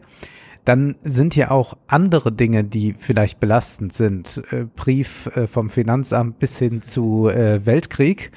dann 0.66 0.96
sind 1.02 1.36
ja 1.36 1.52
auch 1.52 1.74
andere 1.86 2.32
Dinge, 2.32 2.64
die 2.64 2.92
vielleicht 2.92 3.38
belastend 3.38 3.92
sind. 3.92 4.42
Äh, 4.50 4.64
Brief 4.64 5.28
äh, 5.28 5.46
vom 5.46 5.70
Finanzamt 5.70 6.40
bis 6.40 6.58
hin 6.58 6.82
zu 6.82 7.28
äh, 7.28 7.64
Weltkrieg 7.64 8.32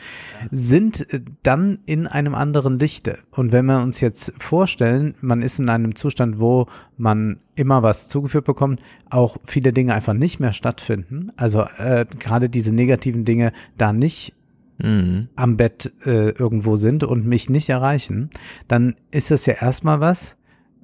sind 0.51 1.07
dann 1.41 1.79
in 1.87 2.05
einem 2.05 2.35
anderen 2.35 2.77
Lichte. 2.77 3.17
Und 3.31 3.51
wenn 3.51 3.65
wir 3.65 3.81
uns 3.81 3.99
jetzt 3.99 4.31
vorstellen, 4.37 5.15
man 5.21 5.41
ist 5.41 5.59
in 5.59 5.69
einem 5.69 5.95
Zustand, 5.95 6.39
wo 6.39 6.67
man 6.97 7.39
immer 7.55 7.81
was 7.81 8.07
zugeführt 8.07 8.45
bekommt, 8.45 8.79
auch 9.09 9.37
viele 9.43 9.73
Dinge 9.73 9.95
einfach 9.95 10.13
nicht 10.13 10.39
mehr 10.39 10.53
stattfinden. 10.53 11.31
Also 11.35 11.63
äh, 11.77 12.05
gerade 12.19 12.47
diese 12.47 12.71
negativen 12.71 13.25
Dinge 13.25 13.51
da 13.77 13.91
nicht 13.91 14.35
Mhm. 14.81 15.27
am 15.35 15.57
Bett 15.57 15.91
äh, 16.05 16.29
irgendwo 16.29 16.77
sind 16.77 17.03
und 17.03 17.25
mich 17.25 17.49
nicht 17.49 17.67
erreichen, 17.67 18.29
dann 18.69 18.95
ist 19.11 19.29
das 19.29 19.45
ja 19.45 19.55
erstmal 19.55 19.99
was, 19.99 20.37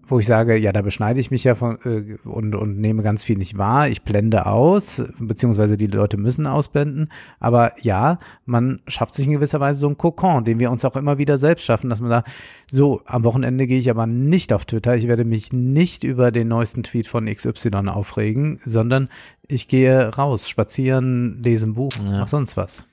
wo 0.08 0.20
ich 0.20 0.26
sage, 0.26 0.58
ja, 0.58 0.72
da 0.72 0.82
beschneide 0.82 1.20
ich 1.20 1.32
mich 1.32 1.44
ja 1.44 1.56
von, 1.56 1.78
äh, 1.84 2.18
und, 2.28 2.56
und 2.56 2.80
nehme 2.80 3.04
ganz 3.04 3.24
viel 3.24 3.38
nicht 3.38 3.58
wahr. 3.58 3.88
Ich 3.88 4.04
blende 4.04 4.46
aus, 4.46 5.04
beziehungsweise 5.20 5.78
die 5.78 5.88
Leute 5.88 6.18
müssen 6.18 6.48
ausblenden. 6.48 7.10
Aber 7.40 7.74
ja, 7.82 8.18
man 8.46 8.82
schafft 8.88 9.16
sich 9.16 9.26
in 9.26 9.34
gewisser 9.34 9.60
Weise 9.60 9.80
so 9.80 9.88
einen 9.88 9.98
Kokon, 9.98 10.44
den 10.44 10.60
wir 10.60 10.72
uns 10.72 10.86
auch 10.86 10.96
immer 10.96 11.18
wieder 11.18 11.38
selbst 11.38 11.66
schaffen, 11.66 11.90
dass 11.90 12.02
man 12.02 12.10
sagt, 12.10 12.30
so, 12.70 13.02
am 13.06 13.24
Wochenende 13.24 13.68
gehe 13.68 13.80
ich 13.80 13.90
aber 13.90 14.06
nicht 14.06 14.54
auf 14.54 14.66
Twitter. 14.66 14.96
Ich 14.96 15.08
werde 15.08 15.26
mich 15.26 15.54
nicht 15.54 16.04
über 16.04 16.32
den 16.32 16.48
neuesten 16.48 16.84
Tweet 16.84 17.08
von 17.08 17.26
XY 17.26 17.88
aufregen, 17.88 18.60
sondern 18.64 19.10
ich 19.48 19.68
gehe 19.68 20.16
raus, 20.16 20.50
spazieren, 20.50 21.42
lese 21.44 21.68
ein 21.68 21.74
Buch, 21.74 21.92
mach 22.04 22.28
sonst 22.28 22.58
was. 22.58 22.86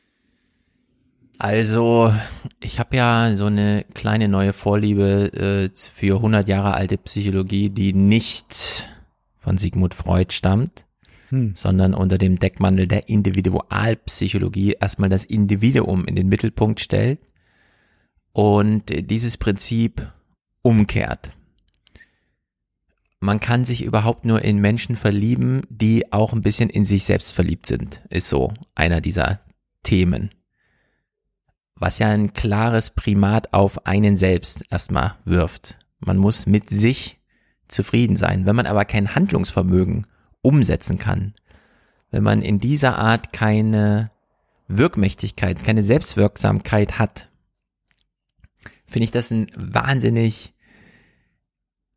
Also, 1.38 2.14
ich 2.60 2.78
habe 2.78 2.96
ja 2.96 3.34
so 3.34 3.46
eine 3.46 3.84
kleine 3.94 4.28
neue 4.28 4.52
Vorliebe 4.52 5.32
äh, 5.32 5.70
für 5.74 6.16
100 6.16 6.46
Jahre 6.48 6.74
alte 6.74 6.98
Psychologie, 6.98 7.70
die 7.70 7.92
nicht 7.92 8.88
von 9.36 9.58
Sigmund 9.58 9.94
Freud 9.94 10.32
stammt, 10.32 10.84
Hm. 11.32 11.52
sondern 11.56 11.94
unter 11.94 12.18
dem 12.18 12.38
Deckmantel 12.38 12.86
der 12.86 13.08
Individualpsychologie 13.08 14.76
erstmal 14.78 15.08
das 15.08 15.24
Individuum 15.24 16.04
in 16.04 16.14
den 16.14 16.28
Mittelpunkt 16.28 16.78
stellt 16.78 17.20
und 18.32 18.84
dieses 19.10 19.38
Prinzip 19.38 20.12
umkehrt. 20.60 21.32
Man 23.18 23.40
kann 23.40 23.64
sich 23.64 23.82
überhaupt 23.82 24.26
nur 24.26 24.42
in 24.42 24.58
Menschen 24.58 24.98
verlieben, 24.98 25.62
die 25.70 26.12
auch 26.12 26.34
ein 26.34 26.42
bisschen 26.42 26.68
in 26.68 26.84
sich 26.84 27.04
selbst 27.04 27.32
verliebt 27.32 27.64
sind, 27.64 28.02
ist 28.10 28.28
so 28.28 28.52
einer 28.74 29.00
dieser 29.00 29.40
Themen 29.82 30.32
was 31.82 31.98
ja 31.98 32.10
ein 32.10 32.32
klares 32.32 32.90
Primat 32.90 33.52
auf 33.52 33.86
einen 33.86 34.14
selbst 34.14 34.64
erstmal 34.70 35.14
wirft. 35.24 35.78
Man 35.98 36.16
muss 36.16 36.46
mit 36.46 36.70
sich 36.70 37.18
zufrieden 37.66 38.14
sein. 38.14 38.46
Wenn 38.46 38.54
man 38.54 38.66
aber 38.66 38.84
kein 38.84 39.16
Handlungsvermögen 39.16 40.06
umsetzen 40.42 40.96
kann, 40.96 41.34
wenn 42.12 42.22
man 42.22 42.40
in 42.40 42.60
dieser 42.60 42.98
Art 42.98 43.32
keine 43.32 44.12
Wirkmächtigkeit, 44.68 45.64
keine 45.64 45.82
Selbstwirksamkeit 45.82 47.00
hat, 47.00 47.28
finde 48.86 49.04
ich 49.04 49.10
das 49.10 49.32
ein 49.32 49.48
wahnsinnig, 49.56 50.54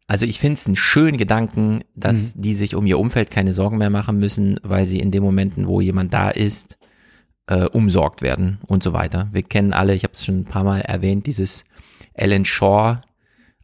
also 0.07 0.25
ich 0.25 0.39
finde 0.39 0.55
es 0.55 0.65
einen 0.65 0.77
schönen 0.77 1.19
Gedanken, 1.19 1.83
dass 1.93 2.33
die 2.33 2.55
sich 2.55 2.73
um 2.73 2.87
ihr 2.87 2.97
Umfeld 2.97 3.29
keine 3.29 3.53
Sorgen 3.53 3.77
mehr 3.77 3.91
machen 3.91 4.17
müssen, 4.17 4.59
weil 4.63 4.87
sie 4.87 4.99
in 4.99 5.11
den 5.11 5.21
Momenten, 5.21 5.67
wo 5.67 5.79
jemand 5.79 6.11
da 6.11 6.31
ist, 6.31 6.79
äh, 7.47 7.65
umsorgt 7.65 8.21
werden 8.21 8.59
und 8.67 8.83
so 8.83 8.93
weiter. 8.93 9.29
Wir 9.31 9.43
kennen 9.43 9.73
alle, 9.73 9.93
ich 9.93 10.03
habe 10.03 10.13
es 10.13 10.25
schon 10.25 10.39
ein 10.39 10.45
paar 10.45 10.63
Mal 10.63 10.81
erwähnt, 10.81 11.27
dieses 11.27 11.65
Alan 12.15 12.45
Shaw, 12.45 12.97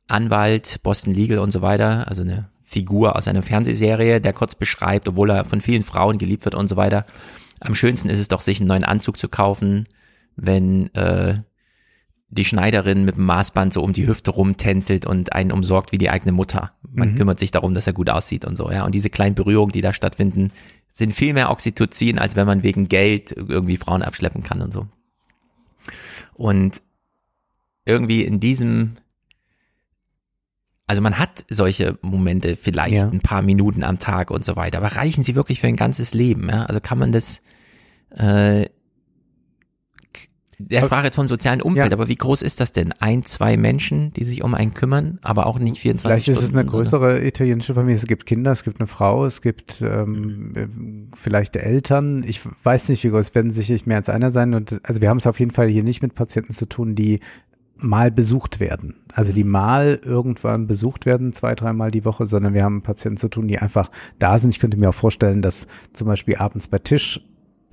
Anwalt, 0.07 0.79
Boston 0.83 1.13
Legal 1.13 1.39
und 1.39 1.51
so 1.51 1.61
weiter, 1.61 2.07
also 2.07 2.21
eine 2.21 2.49
Figur 2.63 3.15
aus 3.15 3.27
einer 3.27 3.43
Fernsehserie, 3.43 4.21
der 4.21 4.33
kurz 4.33 4.55
beschreibt, 4.55 5.07
obwohl 5.07 5.29
er 5.31 5.45
von 5.45 5.61
vielen 5.61 5.83
Frauen 5.83 6.17
geliebt 6.17 6.45
wird 6.45 6.55
und 6.55 6.67
so 6.67 6.77
weiter. 6.77 7.05
Am 7.59 7.75
schönsten 7.75 8.09
ist 8.09 8.19
es 8.19 8.27
doch, 8.27 8.41
sich 8.41 8.59
einen 8.59 8.67
neuen 8.67 8.83
Anzug 8.83 9.17
zu 9.17 9.27
kaufen, 9.27 9.87
wenn 10.35 10.93
äh, 10.95 11.39
die 12.33 12.45
Schneiderin 12.45 13.03
mit 13.05 13.15
dem 13.17 13.25
Maßband 13.25 13.73
so 13.73 13.83
um 13.83 13.91
die 13.93 14.07
Hüfte 14.07 14.31
rumtänzelt 14.31 15.05
und 15.05 15.33
einen 15.33 15.51
umsorgt 15.51 15.91
wie 15.91 15.97
die 15.97 16.09
eigene 16.09 16.31
Mutter. 16.31 16.71
Man 16.89 17.11
Mhm. 17.11 17.15
kümmert 17.15 17.39
sich 17.39 17.51
darum, 17.51 17.73
dass 17.73 17.87
er 17.87 17.93
gut 17.93 18.09
aussieht 18.09 18.45
und 18.45 18.55
so, 18.55 18.71
ja. 18.71 18.85
Und 18.85 18.95
diese 18.95 19.09
kleinen 19.09 19.35
Berührungen, 19.35 19.71
die 19.73 19.81
da 19.81 19.91
stattfinden, 19.93 20.51
sind 20.87 21.13
viel 21.13 21.33
mehr 21.33 21.51
Oxytocin, 21.51 22.19
als 22.19 22.35
wenn 22.37 22.47
man 22.47 22.63
wegen 22.63 22.87
Geld 22.87 23.31
irgendwie 23.35 23.77
Frauen 23.77 24.01
abschleppen 24.01 24.43
kann 24.43 24.61
und 24.61 24.71
so. 24.71 24.87
Und 26.33 26.81
irgendwie 27.85 28.23
in 28.23 28.39
diesem, 28.39 28.95
also 30.87 31.01
man 31.01 31.17
hat 31.17 31.45
solche 31.49 31.97
Momente 32.01 32.55
vielleicht 32.55 32.95
Ja. 32.95 33.09
ein 33.09 33.19
paar 33.19 33.41
Minuten 33.41 33.83
am 33.83 33.99
Tag 33.99 34.31
und 34.31 34.43
so 34.45 34.55
weiter, 34.55 34.77
aber 34.77 34.95
reichen 34.95 35.23
sie 35.23 35.35
wirklich 35.35 35.59
für 35.59 35.67
ein 35.67 35.75
ganzes 35.77 36.13
Leben? 36.13 36.49
Ja? 36.49 36.63
Also 36.65 36.79
kann 36.81 36.97
man 36.99 37.11
das, 37.11 37.41
äh, 38.11 38.67
der 40.69 40.83
sprach 40.85 41.03
jetzt 41.03 41.15
vom 41.15 41.27
sozialen 41.27 41.61
Umfeld, 41.61 41.91
Ja. 41.91 41.97
aber 41.97 42.07
wie 42.07 42.15
groß 42.15 42.41
ist 42.41 42.59
das 42.59 42.71
denn? 42.71 42.93
Ein, 42.99 43.23
zwei 43.23 43.57
Menschen, 43.57 44.13
die 44.13 44.23
sich 44.23 44.43
um 44.43 44.53
einen 44.55 44.73
kümmern, 44.73 45.19
aber 45.23 45.45
auch 45.47 45.59
nicht 45.59 45.77
24 45.79 46.01
Vielleicht 46.03 46.27
ist 46.27 46.37
es 46.37 46.49
Stunden. 46.49 46.59
eine 46.59 46.69
größere 46.69 47.25
italienische 47.25 47.73
Familie. 47.73 47.95
Es 47.97 48.07
gibt 48.07 48.25
Kinder, 48.25 48.51
es 48.51 48.63
gibt 48.63 48.79
eine 48.79 48.87
Frau, 48.87 49.25
es 49.25 49.41
gibt 49.41 49.81
ähm, 49.81 50.53
äh, 50.55 50.67
vielleicht 51.15 51.55
Eltern. 51.55 52.23
Ich 52.27 52.41
weiß 52.63 52.89
nicht, 52.89 53.03
wie 53.03 53.09
groß 53.09 53.19
es 53.29 53.35
werden 53.35 53.51
sicherlich 53.51 53.85
mehr 53.85 53.97
als 53.97 54.09
einer 54.09 54.31
sein. 54.31 54.53
Und 54.53 54.79
also 54.83 55.01
wir 55.01 55.09
haben 55.09 55.17
es 55.17 55.27
auf 55.27 55.39
jeden 55.39 55.51
Fall 55.51 55.67
hier 55.69 55.83
nicht 55.83 56.01
mit 56.01 56.15
Patienten 56.15 56.53
zu 56.53 56.65
tun, 56.67 56.95
die 56.95 57.19
mal 57.83 58.11
besucht 58.11 58.59
werden. 58.59 58.95
Also 59.13 59.33
die 59.33 59.43
mal 59.43 59.99
irgendwann 60.03 60.67
besucht 60.67 61.07
werden, 61.07 61.33
zwei, 61.33 61.55
dreimal 61.55 61.89
die 61.89 62.05
Woche, 62.05 62.27
sondern 62.27 62.53
wir 62.53 62.63
haben 62.63 62.83
Patienten 62.83 63.17
zu 63.17 63.27
tun, 63.27 63.47
die 63.47 63.57
einfach 63.57 63.89
da 64.19 64.37
sind. 64.37 64.51
Ich 64.51 64.59
könnte 64.59 64.77
mir 64.77 64.89
auch 64.89 64.93
vorstellen, 64.93 65.41
dass 65.41 65.65
zum 65.93 66.07
Beispiel 66.07 66.35
abends 66.35 66.67
bei 66.67 66.77
Tisch 66.77 67.19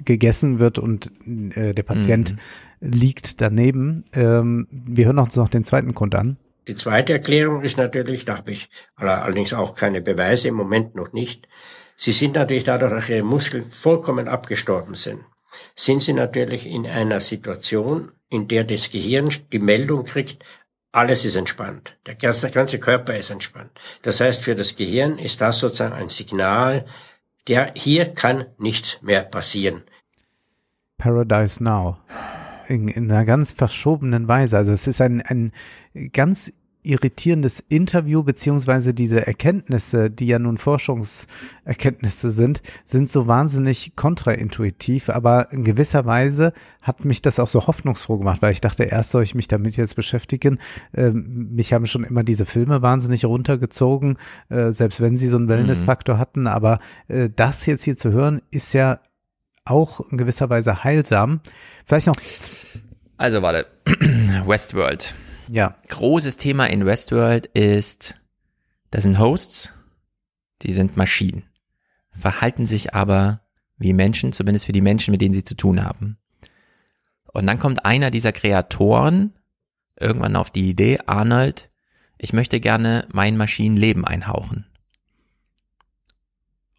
gegessen 0.05 0.61
wird 0.61 0.79
und 0.79 1.11
äh, 1.55 1.75
der 1.75 1.83
Patient 1.83 2.37
liegt 2.81 3.41
daneben. 3.41 4.05
Ähm, 4.13 4.67
wir 4.71 5.07
hören 5.07 5.19
uns 5.19 5.37
noch 5.37 5.49
den 5.49 5.65
zweiten 5.65 5.95
Grund 5.95 6.15
an. 6.15 6.37
Die 6.67 6.75
zweite 6.75 7.15
Erklärung 7.15 7.63
ist 7.63 7.79
natürlich, 7.79 8.25
da 8.25 8.37
habe 8.39 8.53
ich 8.53 8.69
aller- 8.97 9.23
allerdings 9.23 9.55
auch 9.55 9.75
keine 9.75 10.01
Beweise, 10.03 10.49
im 10.49 10.55
Moment 10.55 10.95
noch 10.95 11.13
nicht. 11.13 11.49
Sie 11.97 12.13
sind 12.13 12.35
natürlich 12.35 12.65
dadurch, 12.65 12.93
dass 12.93 13.09
ihre 13.09 13.23
Muskeln 13.23 13.71
vollkommen 13.71 14.29
abgestorben 14.29 14.95
sind, 14.95 15.21
sind 15.75 16.03
sie 16.03 16.13
natürlich 16.13 16.67
in 16.67 16.87
einer 16.87 17.21
Situation, 17.21 18.13
in 18.29 18.49
der 18.49 18.65
das 18.65 18.91
Gehirn 18.91 19.31
die 19.51 19.59
Meldung 19.59 20.05
kriegt, 20.05 20.45
alles 20.93 21.25
ist 21.25 21.37
entspannt. 21.37 21.97
Der 22.07 22.15
ganze, 22.15 22.43
der 22.47 22.51
ganze 22.51 22.79
Körper 22.79 23.17
ist 23.17 23.31
entspannt. 23.31 23.71
Das 24.03 24.21
heißt, 24.21 24.43
für 24.43 24.55
das 24.55 24.77
Gehirn 24.77 25.19
ist 25.19 25.41
das 25.41 25.59
sozusagen 25.59 25.95
ein 25.95 26.09
Signal, 26.09 26.85
der 27.47 27.73
hier 27.75 28.07
kann 28.15 28.45
nichts 28.59 29.01
mehr 29.03 29.23
passieren. 29.23 29.83
Paradise 30.99 31.63
Now. 31.63 31.97
In, 32.69 32.89
in 32.89 33.11
einer 33.11 33.25
ganz 33.25 33.53
verschobenen 33.53 34.29
Weise. 34.29 34.59
Also 34.59 34.73
es 34.73 34.87
ist 34.87 35.01
ein, 35.01 35.23
ein 35.23 35.53
ganz 36.13 36.53
irritierendes 36.83 37.63
Interview, 37.69 38.23
beziehungsweise 38.23 38.95
diese 38.95 39.27
Erkenntnisse, 39.27 40.11
die 40.11 40.27
ja 40.27 40.39
nun 40.39 40.59
Forschungserkenntnisse 40.59 42.31
sind, 42.31 42.63
sind 42.85 43.11
so 43.11 43.27
wahnsinnig 43.27 43.95
kontraintuitiv, 43.97 45.11
aber 45.11 45.53
in 45.53 45.65
gewisser 45.65 46.07
Weise 46.07 46.53
hat 46.81 47.05
mich 47.05 47.21
das 47.21 47.41
auch 47.41 47.49
so 47.49 47.67
hoffnungsfroh 47.67 48.19
gemacht, 48.19 48.43
weil 48.43 48.53
ich 48.53 48.61
dachte, 48.61 48.85
erst 48.85 49.11
soll 49.11 49.23
ich 49.23 49.35
mich 49.35 49.49
damit 49.49 49.77
jetzt 49.77 49.97
beschäftigen. 49.97 50.59
Ähm, 50.95 51.49
mich 51.53 51.73
haben 51.73 51.87
schon 51.87 52.05
immer 52.05 52.23
diese 52.23 52.47
Filme 52.47 52.81
wahnsinnig 52.81 53.25
runtergezogen, 53.25 54.17
äh, 54.49 54.71
selbst 54.71 55.01
wenn 55.01 55.17
sie 55.17 55.29
so 55.29 55.37
einen 55.37 55.49
Wellnessfaktor 55.49 56.19
hatten, 56.19 56.47
aber 56.47 56.79
äh, 57.09 57.29
das 57.35 57.67
jetzt 57.67 57.85
hier 57.85 57.97
zu 57.97 58.13
hören, 58.13 58.41
ist 58.51 58.73
ja 58.73 59.01
auch 59.71 60.01
in 60.11 60.19
gewisser 60.19 60.51
Weise 60.51 60.85
heilsam. 60.85 61.41
Vielleicht 61.85 62.07
noch. 62.07 62.17
Also 63.17 63.43
warte, 63.43 63.67
Westworld. 64.47 65.15
Ja. 65.49 65.77
Großes 65.89 66.37
Thema 66.37 66.67
in 66.67 66.85
Westworld 66.85 67.47
ist, 67.47 68.17
das 68.91 69.05
sind 69.05 69.19
Hosts, 69.19 69.73
die 70.63 70.73
sind 70.73 70.97
Maschinen, 70.97 71.45
verhalten 72.11 72.67
sich 72.67 72.95
aber 72.95 73.41
wie 73.79 73.93
Menschen, 73.93 74.33
zumindest 74.33 74.67
für 74.67 74.73
die 74.73 74.81
Menschen, 74.81 75.13
mit 75.13 75.21
denen 75.21 75.35
sie 75.35 75.45
zu 75.45 75.55
tun 75.55 75.85
haben. 75.85 76.19
Und 77.33 77.47
dann 77.47 77.59
kommt 77.59 77.85
einer 77.85 78.11
dieser 78.11 78.33
Kreatoren 78.33 79.35
irgendwann 80.01 80.37
auf 80.37 80.51
die 80.51 80.69
Idee, 80.69 80.99
Arnold, 81.07 81.71
ich 82.19 82.33
möchte 82.33 82.61
gerne 82.61 83.07
mein 83.13 83.37
Maschinenleben 83.37 84.05
einhauchen. 84.05 84.67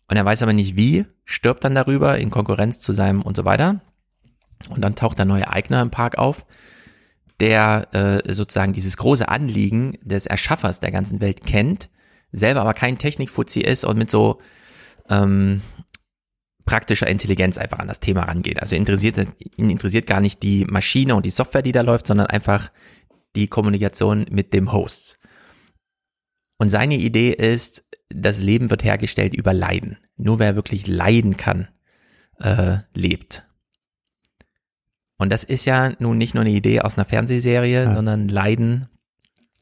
Und 0.07 0.17
er 0.17 0.25
weiß 0.25 0.43
aber 0.43 0.53
nicht 0.53 0.75
wie, 0.75 1.05
stirbt 1.29 1.63
dann 1.63 1.75
darüber 1.75 2.17
in 2.17 2.31
Konkurrenz 2.31 2.79
zu 2.79 2.91
seinem 2.91 3.21
und 3.21 3.37
so 3.37 3.45
weiter. 3.45 3.81
Und 4.69 4.81
dann 4.81 4.95
taucht 4.95 5.19
der 5.19 5.25
neue 5.25 5.47
Eigner 5.47 5.81
im 5.81 5.91
Park 5.91 6.17
auf, 6.17 6.45
der 7.39 7.87
äh, 7.93 8.33
sozusagen 8.33 8.73
dieses 8.73 8.97
große 8.97 9.29
Anliegen 9.29 9.97
des 10.01 10.25
Erschaffers 10.25 10.79
der 10.79 10.91
ganzen 10.91 11.21
Welt 11.21 11.45
kennt, 11.45 11.89
selber 12.31 12.61
aber 12.61 12.73
kein 12.73 12.97
Technikfuzzi 12.97 13.61
ist 13.61 13.85
und 13.85 13.97
mit 13.97 14.09
so 14.09 14.41
ähm, 15.07 15.61
praktischer 16.65 17.07
Intelligenz 17.07 17.59
einfach 17.59 17.77
an 17.77 17.87
das 17.87 17.99
Thema 17.99 18.23
rangeht. 18.23 18.59
Also 18.59 18.75
interessiert 18.75 19.17
ihn 19.55 19.69
interessiert 19.69 20.07
gar 20.07 20.21
nicht 20.21 20.41
die 20.41 20.65
Maschine 20.65 21.15
und 21.15 21.27
die 21.27 21.31
Software, 21.31 21.61
die 21.61 21.71
da 21.71 21.81
läuft, 21.81 22.07
sondern 22.07 22.27
einfach 22.27 22.71
die 23.35 23.47
Kommunikation 23.47 24.25
mit 24.31 24.53
dem 24.55 24.73
Host. 24.73 25.19
Und 26.57 26.69
seine 26.69 26.95
Idee 26.95 27.31
ist, 27.31 27.85
das 28.09 28.39
Leben 28.39 28.69
wird 28.69 28.83
hergestellt 28.83 29.33
über 29.33 29.53
Leiden. 29.53 29.97
Nur 30.17 30.39
wer 30.39 30.55
wirklich 30.55 30.87
leiden 30.87 31.37
kann, 31.37 31.67
äh, 32.39 32.77
lebt. 32.93 33.45
Und 35.17 35.31
das 35.31 35.43
ist 35.43 35.65
ja 35.65 35.93
nun 35.99 36.17
nicht 36.17 36.33
nur 36.33 36.41
eine 36.41 36.51
Idee 36.51 36.81
aus 36.81 36.97
einer 36.97 37.05
Fernsehserie, 37.05 37.83
ja. 37.83 37.93
sondern 37.93 38.29
Leiden 38.29 38.87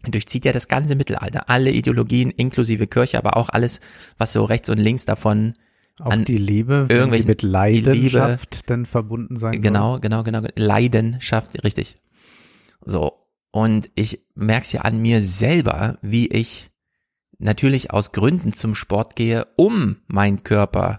durchzieht 0.08 0.46
ja 0.46 0.52
das 0.52 0.68
ganze 0.68 0.96
Mittelalter. 0.96 1.50
Alle 1.50 1.72
Ideologien, 1.72 2.30
inklusive 2.30 2.88
Kirche, 2.88 3.18
aber 3.18 3.36
auch 3.36 3.50
alles, 3.50 3.82
was 4.18 4.34
so 4.34 4.44
rechts 4.44 4.70
und 4.70 4.78
links 4.78 5.06
davon 5.06 5.54
auch 6.00 6.12
an 6.12 6.26
die 6.26 6.38
Liebe, 6.38 6.86
irgendwie 6.90 7.24
mit 7.24 7.42
Leidenschaft 7.42 8.56
Liebe, 8.56 8.68
dann 8.68 8.86
verbunden 8.86 9.36
sein 9.36 9.60
Genau, 9.62 9.94
soll. 9.94 10.02
genau, 10.02 10.24
genau. 10.24 10.42
Leidenschaft, 10.56 11.64
richtig. 11.64 11.96
So. 12.86 13.14
Und 13.52 13.90
ich 13.96 14.22
merke 14.36 14.66
es 14.66 14.72
ja 14.74 14.82
an 14.82 15.02
mir 15.02 15.24
selber, 15.24 15.98
wie 16.04 16.28
ich 16.28 16.70
natürlich 17.40 17.92
aus 17.92 18.12
Gründen 18.12 18.54
zum 18.54 18.76
Sport 18.76 19.16
gehe, 19.16 19.48
um 19.56 19.98
mein 20.08 20.44
Körper 20.44 20.98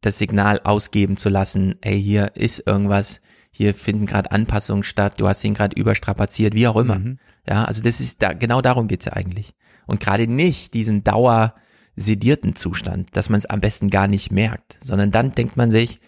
das 0.00 0.18
Signal 0.18 0.60
ausgeben 0.64 1.16
zu 1.16 1.28
lassen, 1.28 1.76
ey, 1.80 2.00
hier 2.00 2.34
ist 2.34 2.66
irgendwas, 2.66 3.20
hier 3.50 3.74
finden 3.74 4.06
gerade 4.06 4.30
Anpassungen 4.32 4.82
statt, 4.82 5.20
du 5.20 5.28
hast 5.28 5.44
ihn 5.44 5.54
gerade 5.54 5.78
überstrapaziert, 5.78 6.54
wie 6.54 6.66
auch 6.66 6.76
immer. 6.76 6.98
Mhm. 6.98 7.18
Ja, 7.46 7.64
also 7.64 7.82
das 7.82 8.00
ist 8.00 8.22
da, 8.22 8.32
genau 8.32 8.60
darum 8.62 8.88
geht's 8.88 9.04
ja 9.04 9.12
eigentlich. 9.12 9.54
Und 9.86 10.00
gerade 10.00 10.26
nicht 10.26 10.74
diesen 10.74 11.04
Dauer 11.04 11.54
sedierten 11.94 12.56
Zustand, 12.56 13.14
dass 13.16 13.28
man 13.28 13.38
es 13.38 13.46
am 13.46 13.60
besten 13.60 13.90
gar 13.90 14.08
nicht 14.08 14.32
merkt, 14.32 14.78
sondern 14.82 15.10
dann 15.10 15.32
denkt 15.32 15.56
man 15.56 15.70
sich, 15.70 16.00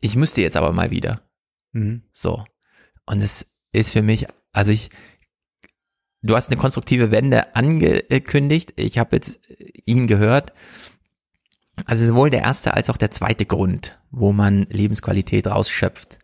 ich 0.00 0.16
müsste 0.16 0.40
jetzt 0.40 0.56
aber 0.56 0.72
mal 0.72 0.90
wieder. 0.90 1.22
Mhm. 1.72 2.02
So. 2.12 2.44
Und 3.06 3.20
es 3.22 3.52
ist 3.72 3.92
für 3.92 4.02
mich, 4.02 4.26
also 4.52 4.70
ich, 4.70 4.90
du 6.22 6.36
hast 6.36 6.50
eine 6.50 6.60
konstruktive 6.60 7.10
Wende 7.10 7.54
angekündigt, 7.54 8.74
ich 8.76 8.98
habe 8.98 9.16
jetzt 9.16 9.40
ihn 9.84 10.06
gehört. 10.06 10.52
Also 11.86 12.06
sowohl 12.06 12.30
der 12.30 12.42
erste 12.42 12.74
als 12.74 12.90
auch 12.90 12.96
der 12.96 13.10
zweite 13.10 13.46
Grund, 13.46 13.98
wo 14.10 14.32
man 14.32 14.66
Lebensqualität 14.68 15.46
rausschöpft. 15.46 16.18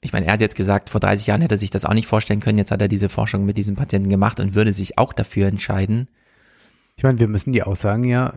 Ich 0.00 0.12
meine, 0.12 0.26
er 0.26 0.34
hat 0.34 0.40
jetzt 0.40 0.54
gesagt, 0.54 0.90
vor 0.90 1.00
30 1.00 1.26
Jahren 1.26 1.40
hätte 1.40 1.56
er 1.56 1.58
sich 1.58 1.70
das 1.70 1.84
auch 1.84 1.94
nicht 1.94 2.06
vorstellen 2.06 2.40
können. 2.40 2.58
Jetzt 2.58 2.70
hat 2.70 2.80
er 2.80 2.88
diese 2.88 3.08
Forschung 3.08 3.44
mit 3.44 3.56
diesem 3.56 3.74
Patienten 3.74 4.10
gemacht 4.10 4.38
und 4.38 4.54
würde 4.54 4.72
sich 4.72 4.96
auch 4.96 5.12
dafür 5.12 5.48
entscheiden. 5.48 6.08
Ich 6.96 7.02
meine, 7.02 7.18
wir 7.18 7.28
müssen 7.28 7.52
die 7.52 7.62
Aussagen 7.62 8.04
ja 8.04 8.34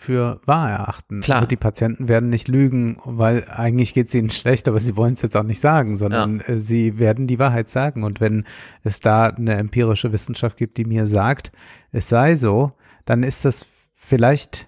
für 0.00 0.40
wahr 0.46 0.70
erachten. 0.70 1.22
Klar. 1.22 1.38
Also 1.38 1.48
die 1.48 1.56
Patienten 1.56 2.06
werden 2.06 2.30
nicht 2.30 2.46
lügen, 2.46 2.98
weil 3.04 3.44
eigentlich 3.48 3.94
geht 3.94 4.06
es 4.06 4.14
ihnen 4.14 4.30
schlecht, 4.30 4.68
aber 4.68 4.78
sie 4.78 4.96
wollen 4.96 5.14
es 5.14 5.22
jetzt 5.22 5.36
auch 5.36 5.42
nicht 5.42 5.58
sagen, 5.58 5.96
sondern 5.96 6.38
ja. 6.38 6.54
Äh, 6.54 6.58
sie 6.58 7.00
werden 7.00 7.26
die 7.26 7.40
Wahrheit 7.40 7.68
sagen. 7.68 8.04
Und 8.04 8.20
wenn 8.20 8.44
es 8.84 9.00
da 9.00 9.24
eine 9.24 9.54
empirische 9.54 10.12
Wissenschaft 10.12 10.56
gibt, 10.56 10.76
die 10.76 10.84
mir 10.84 11.08
sagt, 11.08 11.50
es 11.90 12.08
sei 12.08 12.36
so, 12.36 12.70
dann 13.06 13.24
ist 13.24 13.44
das 13.44 13.66
vielleicht 13.92 14.67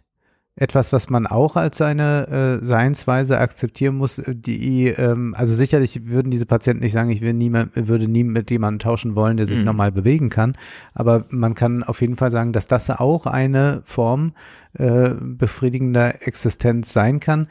etwas, 0.57 0.93
was 0.93 1.09
man 1.09 1.27
auch 1.27 1.57
als 1.57 1.79
seine 1.79 2.61
äh, 2.61 2.65
Seinsweise 2.65 3.39
akzeptieren 3.39 3.97
muss, 3.97 4.21
die, 4.27 4.89
ähm, 4.89 5.35
also 5.37 5.55
sicherlich 5.55 6.07
würden 6.07 6.31
diese 6.31 6.47
Patienten 6.47 6.83
nicht 6.83 6.93
sagen, 6.93 7.11
ich 7.11 7.21
will 7.21 7.33
nie, 7.33 7.51
würde 7.53 8.09
nie 8.09 8.25
mit 8.25 8.51
jemandem 8.51 8.81
tauschen 8.81 9.15
wollen, 9.15 9.37
der 9.37 9.47
sich 9.47 9.59
mhm. 9.59 9.65
normal 9.65 9.93
bewegen 9.93 10.29
kann, 10.29 10.57
aber 10.93 11.25
man 11.31 11.55
kann 11.55 11.83
auf 11.83 12.01
jeden 12.01 12.17
Fall 12.17 12.31
sagen, 12.31 12.53
dass 12.53 12.69
das 12.69 12.91
auch 12.91 13.27
eine 13.27 13.83
Form 13.87 14.33
äh, 14.75 15.11
befriedigender 15.19 16.27
Existenz 16.27 16.93
sein 16.93 17.21
kann. 17.21 17.49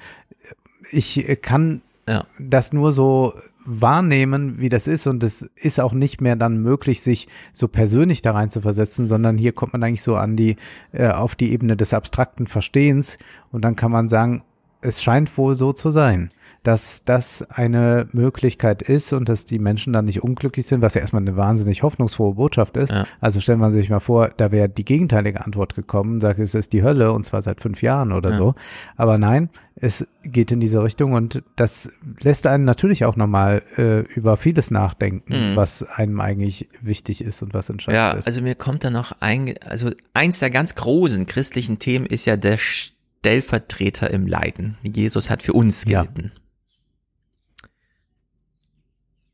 Ich 0.92 1.40
kann 1.42 1.82
ja. 2.08 2.26
das 2.40 2.74
nur 2.74 2.92
so 2.92 3.34
wahrnehmen, 3.70 4.60
wie 4.60 4.70
das 4.70 4.88
ist. 4.88 5.08
Und 5.08 5.24
es 5.24 5.44
ist 5.56 5.80
auch 5.80 5.94
nicht 5.94 6.22
mehr 6.22 6.36
dann 6.36 6.62
möglich, 6.62 7.02
sich 7.02 7.28
so 7.54 7.68
persönlich 7.68 8.22
da 8.22 8.32
rein 8.32 8.50
zu 8.50 8.62
versetzen, 8.62 9.06
sondern 9.08 9.38
hier 9.38 9.52
kommt 9.52 9.74
man 9.74 9.84
eigentlich 9.84 10.02
so 10.02 10.16
an 10.16 10.36
die, 10.36 10.56
äh, 10.92 11.10
auf 11.10 11.36
die 11.36 11.52
Ebene 11.52 11.78
des 11.78 11.94
abstrakten 11.94 12.48
Verstehens. 12.48 13.18
Und 13.52 13.64
dann 13.64 13.76
kann 13.76 13.92
man 13.92 14.10
sagen, 14.10 14.44
es 14.82 15.04
scheint 15.04 15.38
wohl 15.38 15.56
so 15.56 15.74
zu 15.74 15.92
sein 15.92 16.32
dass 16.64 17.04
das 17.06 17.44
eine 17.50 18.08
Möglichkeit 18.12 18.82
ist 18.82 19.14
und 19.14 19.30
dass 19.30 19.46
die 19.46 19.60
Menschen 19.60 19.94
dann 19.94 20.06
nicht 20.06 20.24
unglücklich 20.24 20.68
sind, 20.68 20.82
was 20.82 20.94
ja 20.94 21.02
erstmal 21.02 21.22
eine 21.22 21.38
wahnsinnig 21.38 21.84
hoffnungsfrohe 21.84 22.36
Botschaft 22.36 22.78
ist. 22.78 22.92
Ja. 22.92 23.06
Also 23.22 23.40
stellen 23.40 23.60
wir 23.60 23.72
sich 23.72 23.90
mal 23.90 24.00
vor, 24.00 24.30
da 24.36 24.52
wäre 24.52 24.68
die 24.70 24.86
gegenteilige 24.86 25.46
Antwort 25.46 25.76
gekommen, 25.76 26.20
sagt, 26.20 26.40
es 26.40 26.56
ist 26.56 26.74
die 26.74 26.84
Hölle 26.84 27.12
und 27.14 27.26
zwar 27.26 27.42
seit 27.42 27.62
fünf 27.62 27.82
Jahren 27.82 28.12
oder 28.12 28.32
ja. 28.32 28.38
so. 28.38 28.54
Aber 28.98 29.18
nein, 29.18 29.50
es 29.76 30.06
geht 30.24 30.52
in 30.52 30.60
diese 30.60 30.84
Richtung 30.84 31.14
und 31.14 31.42
das 31.56 31.90
lässt 32.22 32.46
einen 32.48 32.66
natürlich 32.66 33.06
auch 33.06 33.16
nochmal 33.16 33.62
äh, 33.78 34.02
über 34.14 34.36
vieles 34.36 34.72
nachdenken, 34.72 35.52
mhm. 35.52 35.56
was 35.56 35.84
einem 35.84 36.20
eigentlich 36.20 36.68
wichtig 36.82 37.24
ist 37.24 37.42
und 37.42 37.54
was 37.54 37.70
entscheidend 37.70 37.96
ja, 37.96 38.12
ist. 38.12 38.26
Ja, 38.26 38.30
also 38.30 38.42
mir 38.42 38.56
kommt 38.56 38.84
da 38.84 38.90
noch 38.90 39.14
ein, 39.22 39.56
also 39.66 39.92
eins 40.14 40.40
der 40.40 40.50
ganz 40.50 40.76
großen 40.76 41.26
christlichen 41.26 41.80
Themen 41.80 42.06
ist 42.06 42.26
ja 42.26 42.36
der 42.36 42.58
Stellvertreter 42.58 44.12
im 44.12 44.28
Leiden. 44.28 44.78
Jesus 44.84 45.30
hat 45.30 45.42
für 45.42 45.54
uns 45.54 45.86
gelitten. 45.86 46.32
Ja. 46.34 46.42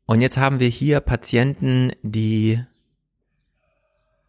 Und 0.06 0.20
jetzt 0.20 0.36
haben 0.36 0.60
wir 0.60 0.68
hier 0.68 1.00
Patienten, 1.00 1.92
die, 2.02 2.60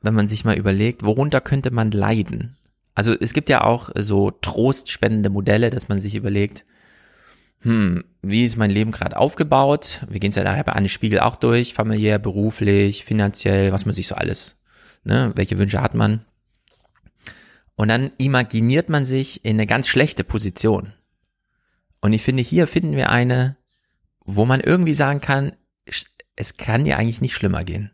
wenn 0.01 0.15
man 0.15 0.27
sich 0.27 0.43
mal 0.43 0.57
überlegt, 0.57 1.03
worunter 1.03 1.39
könnte 1.39 1.71
man 1.71 1.91
leiden? 1.91 2.57
Also 2.95 3.13
es 3.13 3.33
gibt 3.33 3.49
ja 3.49 3.63
auch 3.63 3.91
so 3.95 4.31
trostspendende 4.31 5.29
Modelle, 5.29 5.69
dass 5.69 5.87
man 5.87 6.01
sich 6.01 6.15
überlegt, 6.15 6.65
hm, 7.61 8.03
wie 8.23 8.43
ist 8.43 8.57
mein 8.57 8.71
Leben 8.71 8.91
gerade 8.91 9.17
aufgebaut? 9.17 10.05
Wir 10.09 10.19
gehen 10.19 10.29
es 10.29 10.35
ja 10.35 10.43
daher 10.43 10.63
bei 10.63 10.73
Anne 10.73 10.89
Spiegel 10.89 11.19
auch 11.19 11.35
durch, 11.35 11.75
familiär, 11.75 12.17
beruflich, 12.17 13.05
finanziell, 13.05 13.71
was 13.71 13.85
man 13.85 13.93
sich 13.93 14.07
so 14.07 14.15
alles, 14.15 14.59
ne, 15.03 15.31
welche 15.35 15.59
Wünsche 15.59 15.81
hat 15.81 15.93
man? 15.93 16.25
Und 17.75 17.89
dann 17.89 18.11
imaginiert 18.17 18.89
man 18.89 19.05
sich 19.05 19.45
in 19.45 19.57
eine 19.57 19.67
ganz 19.67 19.87
schlechte 19.87 20.23
Position. 20.23 20.93
Und 22.01 22.13
ich 22.13 22.23
finde, 22.23 22.41
hier 22.41 22.65
finden 22.65 22.95
wir 22.95 23.11
eine, 23.11 23.57
wo 24.25 24.45
man 24.45 24.59
irgendwie 24.59 24.95
sagen 24.95 25.21
kann, 25.21 25.51
es 26.37 26.55
kann 26.55 26.85
dir 26.85 26.97
eigentlich 26.97 27.19
nicht 27.19 27.33
schlimmer 27.33 27.65
gehen. 27.65 27.91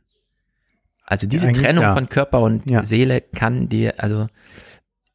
Also 1.06 1.28
diese 1.28 1.48
eigentlich, 1.48 1.64
Trennung 1.64 1.84
ja. 1.84 1.94
von 1.94 2.08
Körper 2.08 2.42
und 2.42 2.70
ja. 2.70 2.84
Seele 2.84 3.22
kann 3.22 3.70
dir, 3.70 3.96
also 3.98 4.28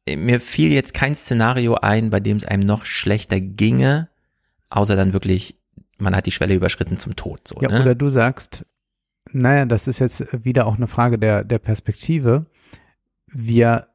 mir 0.07 0.39
fiel 0.41 0.73
jetzt 0.73 0.93
kein 0.93 1.15
Szenario 1.15 1.75
ein, 1.75 2.09
bei 2.09 2.19
dem 2.19 2.37
es 2.37 2.45
einem 2.45 2.63
noch 2.63 2.85
schlechter 2.85 3.39
ginge, 3.39 4.09
außer 4.69 4.95
dann 4.95 5.13
wirklich, 5.13 5.57
man 5.97 6.15
hat 6.15 6.25
die 6.25 6.31
Schwelle 6.31 6.55
überschritten 6.55 6.97
zum 6.97 7.15
Tod. 7.15 7.47
So, 7.47 7.61
ja, 7.61 7.69
ne? 7.69 7.81
oder 7.81 7.95
du 7.95 8.09
sagst, 8.09 8.65
naja, 9.31 9.65
das 9.65 9.87
ist 9.87 9.99
jetzt 9.99 10.43
wieder 10.43 10.65
auch 10.65 10.75
eine 10.75 10.87
Frage 10.87 11.19
der, 11.19 11.43
der 11.43 11.59
Perspektive. 11.59 12.47
Wir 13.27 13.88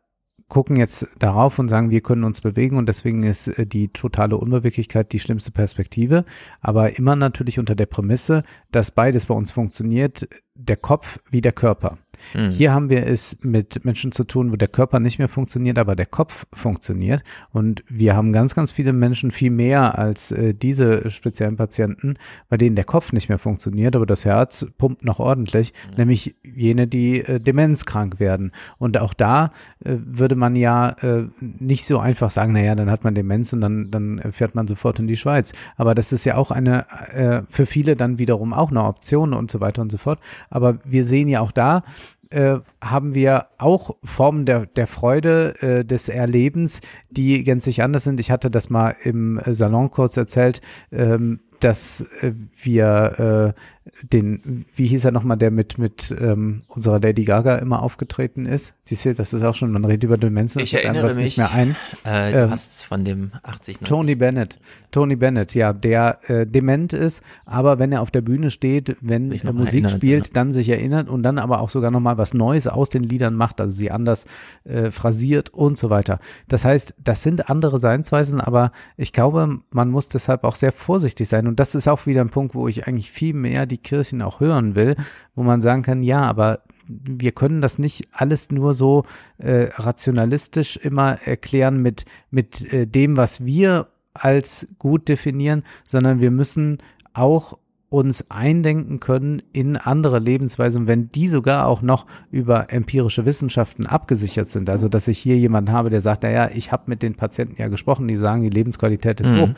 gucken 0.55 0.77
jetzt 0.77 1.09
darauf 1.19 1.59
und 1.59 1.69
sagen, 1.69 1.91
wir 1.91 2.01
können 2.01 2.23
uns 2.23 2.41
bewegen 2.41 2.77
und 2.77 2.89
deswegen 2.89 3.25
ist 3.25 3.49
äh, 3.49 3.67
die 3.67 3.89
totale 3.89 4.37
Unbeweglichkeit 4.37 5.13
die 5.13 5.19
schlimmste 5.19 5.51
Perspektive, 5.51 6.25
aber 6.61 6.97
immer 6.97 7.17
natürlich 7.17 7.59
unter 7.59 7.75
der 7.75 7.87
Prämisse, 7.87 8.45
dass 8.71 8.93
beides 8.93 9.27
bei 9.27 9.35
uns 9.35 9.51
funktioniert, 9.51 10.29
der 10.55 10.77
Kopf 10.77 11.19
wie 11.31 11.41
der 11.41 11.53
Körper. 11.53 11.99
Mhm. 12.33 12.51
Hier 12.51 12.73
haben 12.73 12.89
wir 12.89 13.07
es 13.07 13.37
mit 13.43 13.85
Menschen 13.85 14.13
zu 14.13 14.25
tun, 14.25 14.53
wo 14.53 14.57
der 14.57 14.69
Körper 14.69 15.01
nicht 15.01 15.19
mehr 15.19 15.29
funktioniert, 15.29 15.79
aber 15.79 15.97
der 15.97 16.07
Kopf 16.07 16.47
funktioniert. 16.53 17.23
Und 17.53 17.85
wir 17.89 18.17
haben 18.17 18.33
ganz, 18.33 18.55
ganz 18.55 18.73
viele 18.73 18.93
Menschen, 18.93 19.31
viel 19.31 19.51
mehr 19.51 19.99
als 19.99 20.33
äh, 20.33 20.55
diese 20.55 21.11
speziellen 21.11 21.57
Patienten, 21.57 22.15
bei 22.49 22.57
denen 22.57 22.77
der 22.77 22.85
Kopf 22.85 23.13
nicht 23.13 23.29
mehr 23.29 23.39
funktioniert, 23.39 23.97
aber 23.97 24.07
das 24.07 24.25
Herz 24.25 24.67
pumpt 24.79 25.05
noch 25.05 25.21
ordentlich, 25.21 25.73
mhm. 25.91 25.97
nämlich 25.97 26.37
jene, 26.43 26.87
die 26.87 27.21
äh, 27.21 27.41
demenzkrank 27.41 28.21
werden. 28.21 28.53
Und 28.79 28.99
auch 28.99 29.15
da 29.15 29.53
äh, 29.85 29.97
würde 30.05 30.37
man 30.37 30.57
ja 30.57 30.91
äh, 31.01 31.29
nicht 31.41 31.87
so 31.87 31.99
einfach 31.99 32.31
sagen, 32.31 32.53
naja, 32.53 32.75
dann 32.75 32.91
hat 32.91 33.05
man 33.05 33.15
Demenz 33.15 33.53
und 33.53 33.61
dann, 33.61 33.91
dann 33.91 34.21
fährt 34.33 34.55
man 34.55 34.67
sofort 34.67 34.99
in 34.99 35.07
die 35.07 35.17
Schweiz. 35.17 35.53
Aber 35.77 35.95
das 35.95 36.13
ist 36.13 36.25
ja 36.25 36.37
auch 36.37 36.51
eine, 36.51 36.87
äh, 37.13 37.43
für 37.49 37.67
viele 37.67 37.97
dann 37.97 38.19
wiederum 38.19 38.53
auch 38.53 38.71
eine 38.71 38.85
Option 38.85 39.33
und 39.33 39.51
so 39.51 39.61
weiter 39.61 39.83
und 39.83 39.91
so 39.91 39.99
fort. 39.99 40.21
Aber 40.51 40.79
wir 40.85 41.05
sehen 41.05 41.29
ja 41.29 41.41
auch 41.41 41.53
da, 41.53 41.83
äh, 42.31 42.59
haben 42.83 43.15
wir 43.15 43.47
auch 43.59 43.97
Formen 44.03 44.45
der, 44.45 44.67
der 44.67 44.87
Freude, 44.87 45.55
äh, 45.63 45.85
des 45.85 46.09
Erlebens, 46.09 46.81
die 47.11 47.45
gänzlich 47.45 47.83
anders 47.83 48.05
sind. 48.05 48.19
Ich 48.19 48.31
hatte 48.31 48.51
das 48.51 48.71
mal 48.71 48.97
im 49.03 49.41
Salon 49.47 49.91
kurz 49.91 50.17
erzählt, 50.17 50.61
ähm, 50.91 51.41
dass 51.61 52.03
äh, 52.21 52.33
wir 52.61 53.55
äh, 53.57 53.61
den, 54.03 54.65
wie 54.75 54.87
hieß 54.87 55.05
er 55.05 55.13
nochmal, 55.13 55.37
der 55.37 55.51
mit, 55.51 55.77
mit 55.77 56.15
ähm, 56.19 56.63
unserer 56.69 57.01
Lady 57.01 57.25
Gaga 57.25 57.57
immer 57.57 57.83
aufgetreten 57.83 58.47
ist. 58.47 58.75
Siehst 58.83 59.05
du, 59.05 59.15
das 59.15 59.35
ist 59.35 59.43
auch 59.43 59.55
schon, 59.55 59.71
man 59.73 59.85
redet 59.85 60.05
über 60.05 60.17
Demenzen. 60.17 60.61
Ich 60.61 60.73
erinnere 60.73 61.07
mich 61.07 61.17
nicht 61.17 61.39
mehr 61.39 61.53
ein. 61.53 61.77
Äh, 62.05 62.33
du 62.33 62.39
ähm, 62.39 62.51
hast 62.51 62.85
von 62.85 63.05
dem 63.05 63.33
80, 63.43 63.83
90. 63.83 63.89
Tony 63.89 64.15
Bennett. 64.15 64.59
Tony 64.91 65.17
Bennett, 65.17 65.55
ja, 65.55 65.73
der 65.73 66.19
äh, 66.29 66.47
dement 66.47 66.93
ist, 66.93 67.23
aber 67.45 67.79
wenn 67.79 67.93
er 67.93 68.01
auf 68.01 68.11
der 68.11 68.23
Bühne 68.23 68.51
steht, 68.51 68.97
wenn 69.01 69.31
er 69.33 69.53
Musik 69.53 69.91
spielt, 69.91 70.29
ja. 70.29 70.33
dann 70.33 70.53
sich 70.53 70.69
erinnert 70.69 71.09
und 71.09 71.23
dann 71.23 71.39
aber 71.39 71.61
auch 71.61 71.69
sogar 71.69 71.91
nochmal 71.91 72.17
was 72.17 72.33
Neues 72.33 72.67
aus 72.67 72.91
den 72.91 73.03
Liedern 73.03 73.35
macht, 73.35 73.61
also 73.61 73.75
sie 73.75 73.91
anders 73.91 74.25
äh, 74.65 74.91
phrasiert 74.91 75.51
und 75.51 75.77
so 75.77 75.91
weiter. 75.91 76.21
Das 76.49 76.65
heißt, 76.65 76.95
das 77.03 77.23
sind 77.23 77.51
andere 77.51 77.79
Seinsweisen, 77.79 78.41
aber 78.41 78.73
ich 78.97 79.13
glaube, 79.13 79.61
man 79.71 79.91
muss 79.91 80.09
deshalb 80.09 80.45
auch 80.45 80.57
sehr 80.57 80.73
vorsichtig 80.73 81.29
sein 81.29 81.47
und 81.47 81.61
das 81.61 81.75
ist 81.75 81.89
auch 81.89 82.07
wieder 82.07 82.23
ein 82.23 82.31
Punkt, 82.31 82.55
wo 82.55 82.69
ich 82.69 82.87
eigentlich 82.87 83.11
viel 83.11 83.35
mehr 83.35 83.67
die 83.67 83.74
die 83.75 83.83
Kirchen 83.83 84.23
auch 84.23 84.41
hören 84.41 84.75
will, 84.75 84.97
wo 85.35 85.43
man 85.43 85.61
sagen 85.61 85.83
kann, 85.83 86.03
ja, 86.03 86.23
aber 86.23 86.63
wir 86.87 87.33
können 87.33 87.61
das 87.61 87.79
nicht 87.79 88.09
alles 88.13 88.51
nur 88.51 88.75
so 88.75 89.05
äh, 89.39 89.69
rationalistisch 89.75 90.77
immer 90.77 91.19
erklären 91.23 91.83
mit, 91.83 92.05
mit 92.31 92.73
äh, 92.73 92.87
dem, 92.87 93.17
was 93.17 93.45
wir 93.45 93.89
als 94.13 94.69
gut 94.79 95.09
definieren, 95.09 95.65
sondern 95.89 96.21
wir 96.21 96.31
müssen 96.31 96.79
auch 97.15 97.59
uns 97.95 98.29
eindenken 98.29 98.99
können 98.99 99.41
in 99.53 99.77
andere 99.77 100.19
Lebensweisen, 100.19 100.89
wenn 100.89 101.13
die 101.13 101.29
sogar 101.29 101.69
auch 101.69 101.81
noch 101.81 102.07
über 102.33 102.73
empirische 102.73 103.25
Wissenschaften 103.25 103.87
abgesichert 103.87 104.49
sind. 104.49 104.69
Also, 104.69 104.89
dass 104.89 105.07
ich 105.07 105.19
hier 105.19 105.39
jemanden 105.39 105.71
habe, 105.71 105.91
der 105.91 106.01
sagt, 106.01 106.25
naja, 106.25 106.51
ich 106.53 106.73
habe 106.73 106.83
mit 106.87 107.03
den 107.03 107.15
Patienten 107.15 107.55
ja 107.57 107.69
gesprochen, 107.69 108.09
die 108.09 108.17
sagen, 108.17 108.43
die 108.43 108.51
Lebensqualität 108.51 109.21
ist 109.21 109.31
Mhm. 109.31 109.41
hoch, 109.41 109.51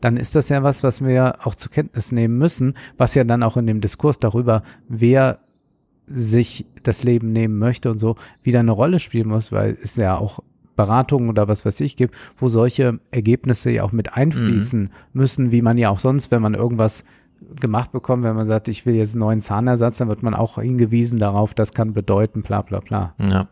dann 0.00 0.16
ist 0.16 0.36
das 0.36 0.48
ja 0.50 0.62
was, 0.62 0.84
was 0.84 1.04
wir 1.04 1.44
auch 1.44 1.56
zur 1.56 1.72
Kenntnis 1.72 2.12
nehmen 2.12 2.38
müssen, 2.38 2.74
was 2.96 3.16
ja 3.16 3.24
dann 3.24 3.42
auch 3.42 3.56
in 3.56 3.66
dem 3.66 3.80
Diskurs 3.80 4.20
darüber, 4.20 4.62
wer 4.88 5.40
sich 6.06 6.66
das 6.84 7.02
Leben 7.02 7.32
nehmen 7.32 7.58
möchte 7.58 7.90
und 7.90 7.98
so, 7.98 8.14
wieder 8.44 8.60
eine 8.60 8.70
Rolle 8.70 9.00
spielen 9.00 9.28
muss, 9.28 9.50
weil 9.50 9.76
es 9.82 9.96
ja 9.96 10.16
auch 10.16 10.38
Beratungen 10.76 11.28
oder 11.28 11.48
was 11.48 11.66
weiß 11.66 11.80
ich 11.80 11.96
gibt, 11.96 12.14
wo 12.38 12.48
solche 12.48 13.00
Ergebnisse 13.10 13.70
ja 13.70 13.82
auch 13.82 13.92
mit 13.92 14.14
einfließen 14.14 14.90
müssen, 15.12 15.50
wie 15.52 15.60
man 15.60 15.76
ja 15.76 15.90
auch 15.90 15.98
sonst, 15.98 16.30
wenn 16.30 16.40
man 16.40 16.54
irgendwas 16.54 17.04
gemacht 17.58 17.92
bekommt, 17.92 18.22
wenn 18.24 18.36
man 18.36 18.46
sagt, 18.46 18.68
ich 18.68 18.86
will 18.86 18.94
jetzt 18.94 19.14
einen 19.14 19.20
neuen 19.20 19.42
Zahnersatz, 19.42 19.98
dann 19.98 20.08
wird 20.08 20.22
man 20.22 20.34
auch 20.34 20.58
hingewiesen 20.60 21.18
darauf, 21.18 21.54
das 21.54 21.72
kann 21.72 21.92
bedeuten, 21.92 22.42
bla 22.42 22.62
bla 22.62 22.80
bla. 22.80 23.14
Ja. 23.18 23.48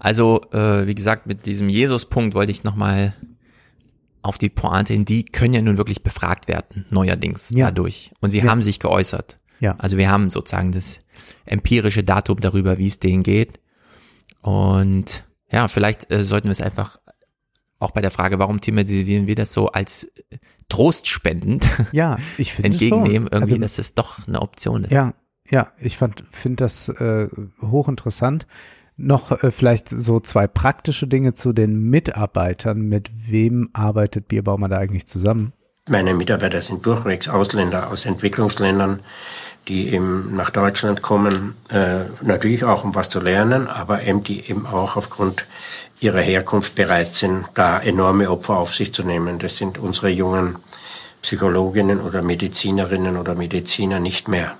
Also, 0.00 0.40
äh, 0.52 0.86
wie 0.86 0.94
gesagt, 0.94 1.26
mit 1.26 1.46
diesem 1.46 1.68
Jesus-Punkt 1.68 2.34
wollte 2.34 2.52
ich 2.52 2.64
nochmal 2.64 3.14
auf 4.22 4.38
die 4.38 4.48
Pointe 4.48 4.92
hin, 4.92 5.04
die 5.04 5.24
können 5.24 5.54
ja 5.54 5.62
nun 5.62 5.76
wirklich 5.76 6.02
befragt 6.02 6.48
werden, 6.48 6.84
neuerdings 6.90 7.50
Ja. 7.50 7.66
dadurch. 7.66 8.10
Und 8.20 8.30
sie 8.30 8.38
Ja. 8.40 8.50
haben 8.50 8.62
sich 8.62 8.80
geäußert. 8.80 9.36
Ja. 9.60 9.76
Also 9.78 9.96
wir 9.96 10.10
haben 10.10 10.30
sozusagen 10.30 10.72
das 10.72 10.98
empirische 11.44 12.02
Datum 12.04 12.40
darüber, 12.40 12.78
wie 12.78 12.88
es 12.88 12.98
denen 12.98 13.22
geht. 13.22 13.60
Und 14.42 15.24
ja, 15.50 15.68
vielleicht 15.68 16.10
äh, 16.10 16.24
sollten 16.24 16.48
wir 16.48 16.52
es 16.52 16.60
einfach 16.60 16.98
auch 17.78 17.90
bei 17.90 18.00
der 18.00 18.10
Frage, 18.10 18.38
warum 18.38 18.60
thematisieren 18.60 19.26
wir 19.26 19.34
das 19.34 19.52
so 19.52 19.68
als 19.68 20.04
äh, 20.30 20.38
trostspendend 20.68 21.68
Ja, 21.92 22.16
ich 22.38 22.52
finde 22.52 22.70
entgegennehmen, 22.72 23.28
schon. 23.28 23.32
irgendwie, 23.32 23.54
Also- 23.54 23.58
dass 23.62 23.78
es 23.78 23.94
doch 23.94 24.26
eine 24.26 24.40
Option 24.42 24.84
ist. 24.84 24.92
Ja, 24.92 25.14
ja, 25.48 25.68
ich 25.78 25.96
fand, 25.96 26.24
finde 26.32 26.64
das 26.64 26.88
äh, 26.88 27.28
hochinteressant. 27.62 28.46
Noch 28.96 29.30
äh, 29.42 29.52
vielleicht 29.52 29.88
so 29.90 30.20
zwei 30.20 30.46
praktische 30.46 31.06
Dinge 31.06 31.34
zu 31.34 31.52
den 31.52 31.78
Mitarbeitern. 31.90 32.80
Mit 32.80 33.10
wem 33.28 33.68
arbeitet 33.74 34.26
Bierbaumer 34.28 34.68
da 34.68 34.78
eigentlich 34.78 35.06
zusammen? 35.06 35.52
Meine 35.88 36.14
Mitarbeiter 36.14 36.60
sind 36.62 36.84
durchwegs 36.84 37.28
Ausländer 37.28 37.90
aus 37.90 38.06
Entwicklungsländern, 38.06 39.00
die 39.68 39.88
eben 39.90 40.34
nach 40.34 40.50
Deutschland 40.50 41.02
kommen, 41.02 41.54
äh, 41.70 42.06
natürlich 42.22 42.64
auch 42.64 42.82
um 42.82 42.94
was 42.96 43.08
zu 43.08 43.20
lernen, 43.20 43.68
aber 43.68 44.02
eben 44.02 44.24
die 44.24 44.40
eben 44.48 44.66
auch 44.66 44.96
aufgrund 44.96 45.46
ihrer 46.00 46.20
Herkunft 46.20 46.74
bereit 46.74 47.14
sind, 47.14 47.46
da 47.54 47.80
enorme 47.80 48.30
Opfer 48.30 48.58
auf 48.58 48.74
sich 48.74 48.92
zu 48.92 49.02
nehmen. 49.02 49.38
Das 49.38 49.56
sind 49.56 49.78
unsere 49.78 50.08
jungen 50.08 50.56
Psychologinnen 51.22 52.00
oder 52.00 52.22
Medizinerinnen 52.22 53.16
oder 53.16 53.34
Mediziner 53.34 53.98
nicht 53.98 54.28
mehr. 54.28 54.56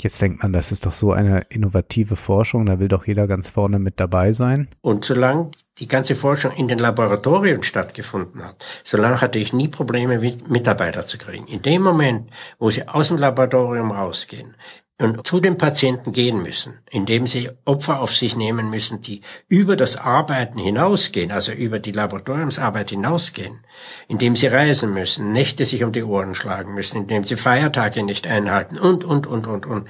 Jetzt 0.00 0.20
denkt 0.20 0.42
man, 0.42 0.52
das 0.52 0.72
ist 0.72 0.86
doch 0.86 0.92
so 0.92 1.12
eine 1.12 1.42
innovative 1.50 2.16
Forschung, 2.16 2.66
da 2.66 2.80
will 2.80 2.88
doch 2.88 3.06
jeder 3.06 3.28
ganz 3.28 3.48
vorne 3.48 3.78
mit 3.78 4.00
dabei 4.00 4.32
sein. 4.32 4.68
Und 4.80 5.04
solange 5.04 5.52
die 5.78 5.86
ganze 5.86 6.16
Forschung 6.16 6.50
in 6.52 6.66
den 6.66 6.80
Laboratorien 6.80 7.62
stattgefunden 7.62 8.42
hat, 8.44 8.56
solange 8.82 9.20
hatte 9.20 9.38
ich 9.38 9.52
nie 9.52 9.68
Probleme, 9.68 10.18
mit 10.18 10.50
Mitarbeiter 10.50 11.06
zu 11.06 11.16
kriegen. 11.16 11.46
In 11.46 11.62
dem 11.62 11.82
Moment, 11.82 12.28
wo 12.58 12.70
sie 12.70 12.88
aus 12.88 13.08
dem 13.08 13.18
Laboratorium 13.18 13.92
rausgehen 13.92 14.56
und 15.00 15.26
zu 15.26 15.40
den 15.40 15.58
Patienten 15.58 16.12
gehen 16.12 16.40
müssen, 16.40 16.74
indem 16.90 17.26
sie 17.26 17.50
Opfer 17.64 18.00
auf 18.00 18.14
sich 18.14 18.36
nehmen 18.36 18.70
müssen, 18.70 19.00
die 19.00 19.22
über 19.48 19.74
das 19.76 19.96
Arbeiten 19.96 20.58
hinausgehen, 20.58 21.32
also 21.32 21.52
über 21.52 21.80
die 21.80 21.90
Laboratoriumsarbeit 21.90 22.90
hinausgehen, 22.90 23.58
indem 24.06 24.36
sie 24.36 24.46
reisen 24.46 24.94
müssen, 24.94 25.32
Nächte 25.32 25.64
sich 25.64 25.82
um 25.82 25.90
die 25.90 26.04
Ohren 26.04 26.34
schlagen 26.34 26.74
müssen, 26.74 27.02
indem 27.02 27.24
sie 27.24 27.36
Feiertage 27.36 28.04
nicht 28.04 28.26
einhalten 28.26 28.78
und, 28.78 29.04
und, 29.04 29.26
und, 29.26 29.46
und, 29.46 29.66
und, 29.66 29.88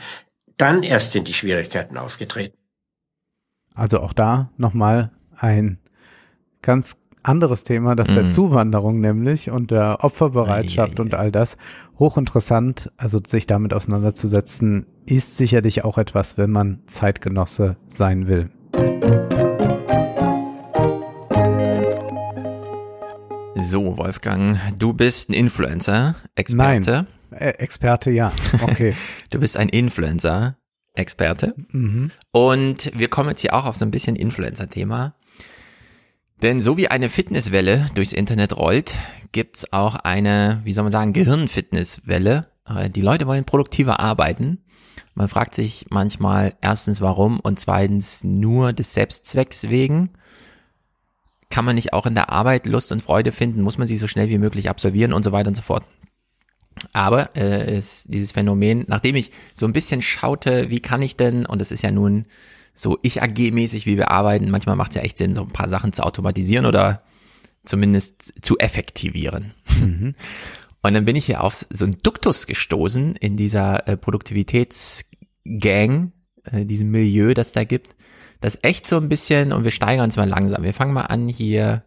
dann 0.56 0.82
erst 0.82 1.12
sind 1.12 1.28
die 1.28 1.34
Schwierigkeiten 1.34 1.98
aufgetreten. 1.98 2.56
Also 3.74 4.00
auch 4.00 4.12
da 4.12 4.50
nochmal 4.56 5.10
ein 5.36 5.78
ganz 6.62 6.96
anderes 7.24 7.64
Thema, 7.64 7.96
das 7.96 8.08
der 8.08 8.24
Mhm. 8.24 8.30
Zuwanderung 8.30 9.00
nämlich 9.00 9.50
und 9.50 9.70
der 9.70 10.04
Opferbereitschaft 10.04 11.00
und 11.00 11.14
all 11.14 11.32
das. 11.32 11.56
Hochinteressant, 11.98 12.92
also 12.96 13.20
sich 13.26 13.46
damit 13.46 13.72
auseinanderzusetzen, 13.72 14.86
ist 15.06 15.36
sicherlich 15.36 15.84
auch 15.84 15.98
etwas, 15.98 16.38
wenn 16.38 16.50
man 16.50 16.82
Zeitgenosse 16.86 17.76
sein 17.88 18.28
will. 18.28 18.50
So, 23.56 23.96
Wolfgang, 23.96 24.58
du 24.78 24.92
bist 24.92 25.30
ein 25.30 25.32
Influencer, 25.32 26.16
Experte. 26.34 26.90
Nein, 26.90 27.06
äh, 27.30 27.50
Experte, 27.58 28.10
ja. 28.10 28.32
Okay. 28.62 28.94
du 29.30 29.40
bist 29.40 29.56
ein 29.56 29.70
Influencer, 29.70 30.56
Experte. 30.94 31.54
Mhm. 31.72 32.10
Und 32.30 32.92
wir 32.94 33.08
kommen 33.08 33.30
jetzt 33.30 33.40
hier 33.40 33.54
auch 33.54 33.64
auf 33.64 33.76
so 33.76 33.84
ein 33.84 33.90
bisschen 33.90 34.16
Influencer-Thema. 34.16 35.14
Denn 36.44 36.60
so 36.60 36.76
wie 36.76 36.88
eine 36.88 37.08
Fitnesswelle 37.08 37.86
durchs 37.94 38.12
Internet 38.12 38.54
rollt, 38.54 38.98
gibt's 39.32 39.72
auch 39.72 39.94
eine, 39.94 40.60
wie 40.64 40.74
soll 40.74 40.84
man 40.84 40.92
sagen, 40.92 41.14
Gehirnfitnesswelle. 41.14 42.48
Äh, 42.68 42.90
Die 42.90 43.00
Leute 43.00 43.26
wollen 43.26 43.46
produktiver 43.46 43.98
arbeiten. 43.98 44.58
Man 45.14 45.28
fragt 45.28 45.54
sich 45.54 45.86
manchmal 45.88 46.52
erstens 46.60 47.00
warum 47.00 47.40
und 47.40 47.58
zweitens 47.58 48.24
nur 48.24 48.74
des 48.74 48.92
Selbstzwecks 48.92 49.70
wegen. 49.70 50.10
Kann 51.48 51.64
man 51.64 51.76
nicht 51.76 51.94
auch 51.94 52.04
in 52.04 52.14
der 52.14 52.28
Arbeit 52.28 52.66
Lust 52.66 52.92
und 52.92 53.00
Freude 53.00 53.32
finden? 53.32 53.62
Muss 53.62 53.78
man 53.78 53.86
sie 53.86 53.96
so 53.96 54.06
schnell 54.06 54.28
wie 54.28 54.36
möglich 54.36 54.68
absolvieren 54.68 55.14
und 55.14 55.22
so 55.22 55.32
weiter 55.32 55.48
und 55.48 55.54
so 55.54 55.62
fort? 55.62 55.88
Aber 56.92 57.34
äh, 57.36 57.78
ist 57.78 58.12
dieses 58.12 58.32
Phänomen, 58.32 58.84
nachdem 58.86 59.16
ich 59.16 59.30
so 59.54 59.64
ein 59.64 59.72
bisschen 59.72 60.02
schaute, 60.02 60.68
wie 60.68 60.80
kann 60.80 61.00
ich 61.00 61.16
denn, 61.16 61.46
und 61.46 61.62
das 61.62 61.72
ist 61.72 61.82
ja 61.82 61.90
nun 61.90 62.26
so 62.74 62.98
ich 63.02 63.22
AG-mäßig, 63.22 63.86
wie 63.86 63.96
wir 63.96 64.10
arbeiten, 64.10 64.50
manchmal 64.50 64.76
macht 64.76 64.90
es 64.90 64.96
ja 64.96 65.02
echt 65.02 65.18
Sinn, 65.18 65.34
so 65.34 65.42
ein 65.42 65.48
paar 65.48 65.68
Sachen 65.68 65.92
zu 65.92 66.02
automatisieren 66.02 66.66
oder 66.66 67.02
zumindest 67.64 68.34
zu 68.42 68.58
effektivieren. 68.58 69.54
Mhm. 69.80 70.14
Und 70.82 70.94
dann 70.94 71.06
bin 71.06 71.16
ich 71.16 71.26
hier 71.26 71.42
auf 71.42 71.66
so 71.70 71.84
einen 71.84 71.98
Duktus 72.02 72.46
gestoßen 72.46 73.16
in 73.16 73.38
dieser 73.38 73.88
äh, 73.88 73.96
Produktivitätsgang, 73.96 76.12
äh, 76.44 76.66
diesem 76.66 76.90
Milieu, 76.90 77.32
das 77.32 77.52
da 77.52 77.64
gibt. 77.64 77.96
Das 78.40 78.58
echt 78.62 78.86
so 78.86 78.98
ein 78.98 79.08
bisschen, 79.08 79.52
und 79.52 79.64
wir 79.64 79.70
steigern 79.70 80.10
es 80.10 80.16
mal 80.16 80.28
langsam. 80.28 80.62
Wir 80.62 80.74
fangen 80.74 80.92
mal 80.92 81.06
an 81.06 81.28
hier 81.28 81.84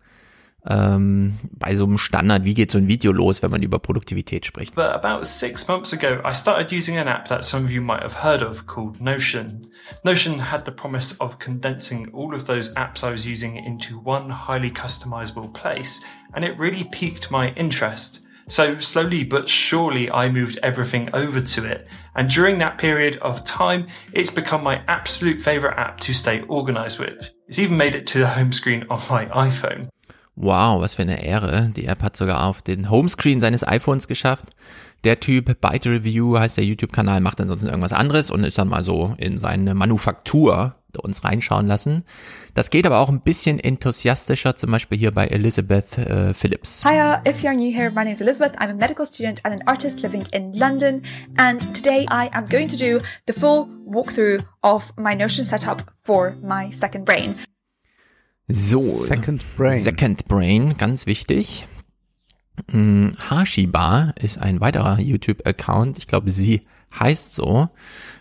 ähm, 0.70 1.38
bei 1.52 1.76
so 1.76 1.86
einem 1.86 1.98
Standard, 1.98 2.44
wie 2.44 2.54
geht 2.54 2.72
so 2.72 2.78
ein 2.78 2.88
Video 2.88 3.12
los, 3.12 3.42
wenn 3.42 3.52
man 3.52 3.64
über 3.64 3.80
Produktivität 3.80 4.46
spricht. 4.46 4.76
But 4.76 4.94
about 4.94 5.26
six 5.26 5.68
months 5.68 5.94
ago, 5.94 6.20
I 6.26 6.34
started 6.34 6.72
using 6.72 6.98
an 6.98 7.08
app 7.08 7.28
that 7.30 7.46
some 7.46 7.66
of 7.66 7.72
you 7.72 7.82
might 7.82 8.04
have 8.04 8.24
heard 8.24 8.42
of 8.42 8.66
called 8.68 9.00
Notion. 9.02 9.62
Notion 10.04 10.40
had 10.40 10.66
the 10.66 10.72
promise 10.72 11.20
of 11.20 11.40
condensing 11.40 12.10
all 12.14 12.34
of 12.34 12.46
those 12.46 12.74
apps 12.76 13.04
I 13.04 13.12
was 13.12 13.26
using 13.26 13.58
into 13.58 14.00
one 14.00 14.30
highly 14.30 14.72
customizable 14.72 15.54
place, 15.54 16.04
and 16.34 16.44
it 16.44 16.58
really 16.60 16.84
piqued 16.84 17.32
my 17.32 17.54
interest. 17.56 18.22
So 18.50 18.80
slowly 18.80 19.26
but 19.26 19.50
surely, 19.50 20.10
I 20.10 20.30
moved 20.30 20.58
everything 20.64 21.10
over 21.14 21.42
to 21.42 21.66
it. 21.66 21.88
And 22.16 22.30
during 22.30 22.60
that 22.60 22.78
period 22.78 23.18
of 23.18 23.44
time, 23.44 23.88
it's 24.14 24.32
become 24.32 24.64
my 24.64 24.82
absolute 24.88 25.42
favorite 25.42 25.78
app 25.78 26.00
to 26.02 26.14
stay 26.14 26.44
organized 26.48 26.98
with. 26.98 27.32
It's 27.48 27.60
even 27.60 27.76
made 27.76 27.94
it 27.94 28.08
to 28.08 28.20
the 28.20 28.28
home 28.28 28.54
screen 28.54 28.86
on 28.90 29.02
my 29.10 29.26
iPhone. 29.26 29.90
Wow, 30.40 30.82
was 30.82 30.94
für 30.94 31.02
eine 31.02 31.24
Ehre. 31.24 31.72
Die 31.76 31.88
App 31.88 32.04
hat 32.04 32.16
sogar 32.16 32.46
auf 32.46 32.62
den 32.62 32.92
Homescreen 32.92 33.42
seines 33.42 33.68
iPhones 33.68 34.08
geschafft. 34.08 34.46
Der 35.04 35.20
Typ, 35.20 35.60
Byte 35.60 35.88
Review 35.88 36.38
heißt 36.38 36.58
der 36.58 36.64
YouTube-Kanal, 36.64 37.22
macht 37.22 37.42
ansonsten 37.42 37.70
irgendwas 37.70 37.94
anderes 37.94 38.30
und 38.30 38.44
ist 38.44 38.60
dann 38.60 38.68
mal 38.68 38.84
so 38.84 39.16
in 39.18 39.38
seine 39.38 39.74
Manufaktur 39.74 40.76
uns 41.04 41.24
reinschauen 41.24 41.68
lassen. 41.68 42.04
Das 42.54 42.70
geht 42.70 42.86
aber 42.86 43.00
auch 43.00 43.10
ein 43.10 43.22
bisschen 43.22 43.60
enthusiastischer, 43.60 44.56
zum 44.56 44.72
Beispiel 44.72 44.98
hier 44.98 45.12
bei 45.12 45.28
Elizabeth 45.28 45.98
äh, 45.98 46.34
Phillips. 46.34 46.84
Hiya, 46.84 47.22
if 47.28 47.44
you're 47.44 47.54
new 47.54 47.72
here, 47.72 47.92
my 47.92 48.04
name 48.04 48.14
is 48.14 48.22
Elizabeth. 48.22 48.60
I'm 48.60 48.70
a 48.70 48.74
medical 48.74 49.06
student 49.06 49.44
and 49.46 49.60
an 49.60 49.68
artist 49.68 50.02
living 50.02 50.26
in 50.32 50.54
London. 50.54 51.04
And 51.38 51.62
today 51.76 52.06
I 52.10 52.30
am 52.34 52.48
going 52.48 52.68
to 52.68 52.78
do 52.78 53.00
the 53.28 53.34
full 53.34 53.70
walkthrough 53.88 54.44
of 54.64 54.92
my 54.98 55.14
Notion 55.16 55.46
setup 55.46 55.84
for 56.04 56.36
my 56.42 56.72
second 56.72 57.06
brain. 57.06 57.36
So. 58.48 58.80
Second 58.80 59.42
Brain. 59.58 59.80
Second 59.80 60.26
Brain, 60.26 60.78
ganz 60.78 61.06
wichtig. 61.06 61.68
Hm, 62.72 63.14
Hashiba 63.30 64.14
ist 64.20 64.38
ein 64.38 64.62
weiterer 64.62 65.00
YouTube-Account. 65.00 65.98
Ich 65.98 66.08
glaube, 66.08 66.30
sie 66.30 66.66
heißt 66.98 67.34
so. 67.34 67.70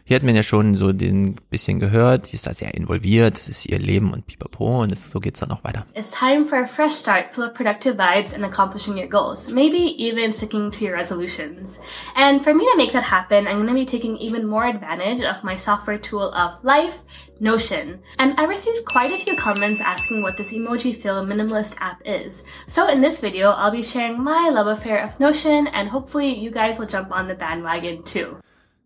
Hier 0.09 0.15
hat 0.15 0.23
man 0.23 0.37
ja 0.37 0.45
schon 0.45 0.77
so 0.77 0.93
den 0.93 1.35
bisschen 1.51 1.81
gehört, 1.81 2.31
die 2.31 2.37
ist 2.37 2.47
da 2.47 2.55
sehr 2.55 2.73
involviert, 2.75 3.35
das 3.35 3.49
ist 3.49 3.67
ihr 3.67 3.81
Leben 3.81 4.13
und 4.13 4.25
pipapo 4.25 4.83
und 4.83 4.93
das, 4.93 5.11
so 5.11 5.19
geht's 5.19 5.41
dann 5.41 5.51
auch 5.51 5.65
weiter. 5.65 5.85
It's 5.97 6.13
time 6.13 6.47
for 6.47 6.59
a 6.59 6.67
fresh 6.69 6.93
start 6.93 7.35
full 7.35 7.43
of 7.43 7.55
productive 7.55 7.97
vibes 7.97 8.33
and 8.33 8.45
accomplishing 8.45 8.97
your 8.97 9.09
goals, 9.09 9.51
maybe 9.51 9.97
even 9.99 10.33
sticking 10.33 10.71
to 10.71 10.85
your 10.85 10.95
resolutions. 10.95 11.81
And 12.15 12.41
for 12.41 12.55
me 12.55 12.65
to 12.71 12.77
make 12.77 12.93
that 12.93 13.03
happen, 13.03 13.49
I'm 13.49 13.57
going 13.57 13.67
to 13.67 13.75
be 13.75 13.85
taking 13.85 14.17
even 14.19 14.47
more 14.47 14.67
advantage 14.67 15.23
of 15.23 15.43
my 15.43 15.57
software 15.57 15.99
tool 15.99 16.33
of 16.33 16.63
life, 16.63 17.03
Notion. 17.41 17.99
And 18.21 18.39
I 18.39 18.45
received 18.45 18.87
quite 18.87 19.11
a 19.11 19.19
few 19.19 19.35
comments 19.35 19.81
asking 19.81 20.23
what 20.23 20.37
this 20.37 20.53
emoji 20.53 20.95
fill 20.95 21.27
minimalist 21.27 21.75
app 21.81 22.01
is. 22.05 22.45
So 22.69 22.87
in 22.87 23.01
this 23.01 23.21
video, 23.21 23.51
I'll 23.51 23.73
be 23.73 23.83
sharing 23.83 24.23
my 24.23 24.51
love 24.51 24.69
affair 24.69 25.03
of 25.03 25.19
Notion 25.19 25.67
and 25.67 25.89
hopefully 25.89 26.33
you 26.33 26.53
guys 26.53 26.79
will 26.79 26.87
jump 26.87 27.11
on 27.11 27.27
the 27.27 27.35
bandwagon 27.35 28.05
too. 28.05 28.37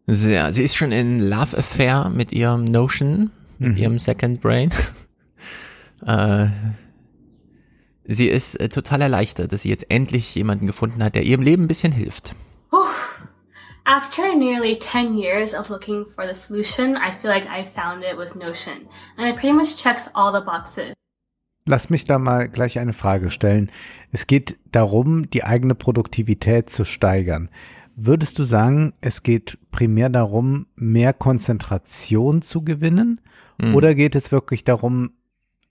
Sehr. 0.06 0.52
Sie 0.52 0.62
ist 0.62 0.76
schon 0.76 0.92
in 0.92 1.20
Love 1.20 1.56
Affair 1.56 2.10
mit 2.10 2.32
ihrem 2.32 2.64
Notion, 2.64 3.30
mit 3.58 3.72
mhm. 3.72 3.76
ihrem 3.76 3.98
Second 3.98 4.40
Brain. 4.40 4.70
äh, 6.06 6.46
sie 8.04 8.28
ist 8.28 8.56
äh, 8.56 8.68
total 8.68 9.02
erleichtert, 9.02 9.52
dass 9.52 9.62
sie 9.62 9.68
jetzt 9.68 9.90
endlich 9.90 10.34
jemanden 10.34 10.66
gefunden 10.66 11.02
hat, 11.02 11.14
der 11.14 11.22
ihrem 11.22 11.42
Leben 11.42 11.64
ein 11.64 11.68
bisschen 11.68 11.92
hilft. 11.92 12.34
After 13.90 14.36
nearly 14.36 14.78
10 14.78 15.16
years 15.18 15.52
of 15.52 15.68
looking 15.68 16.06
for 16.14 16.24
the 16.24 16.32
solution, 16.32 16.96
I 16.96 17.10
feel 17.10 17.28
like 17.28 17.48
I 17.48 17.64
found 17.64 18.04
it 18.04 18.16
with 18.16 18.36
Notion. 18.36 18.86
And 19.16 19.28
it 19.28 19.36
pretty 19.36 19.52
much 19.52 19.76
checks 19.78 20.08
all 20.14 20.32
the 20.32 20.44
boxes. 20.44 20.94
Lass 21.66 21.90
mich 21.90 22.04
da 22.04 22.18
mal 22.18 22.48
gleich 22.48 22.78
eine 22.78 22.92
Frage 22.92 23.32
stellen. 23.32 23.70
Es 24.12 24.28
geht 24.28 24.58
darum, 24.70 25.28
die 25.30 25.42
eigene 25.42 25.74
Produktivität 25.74 26.70
zu 26.70 26.84
steigern. 26.84 27.48
Würdest 27.96 28.38
du 28.38 28.44
sagen, 28.44 28.94
es 29.00 29.22
geht 29.22 29.58
primär 29.70 30.08
darum, 30.08 30.66
mehr 30.74 31.12
Konzentration 31.12 32.42
zu 32.42 32.62
gewinnen? 32.62 33.20
Mhm. 33.58 33.74
Oder 33.74 33.94
geht 33.94 34.14
es 34.14 34.32
wirklich 34.32 34.64
darum, 34.64 35.12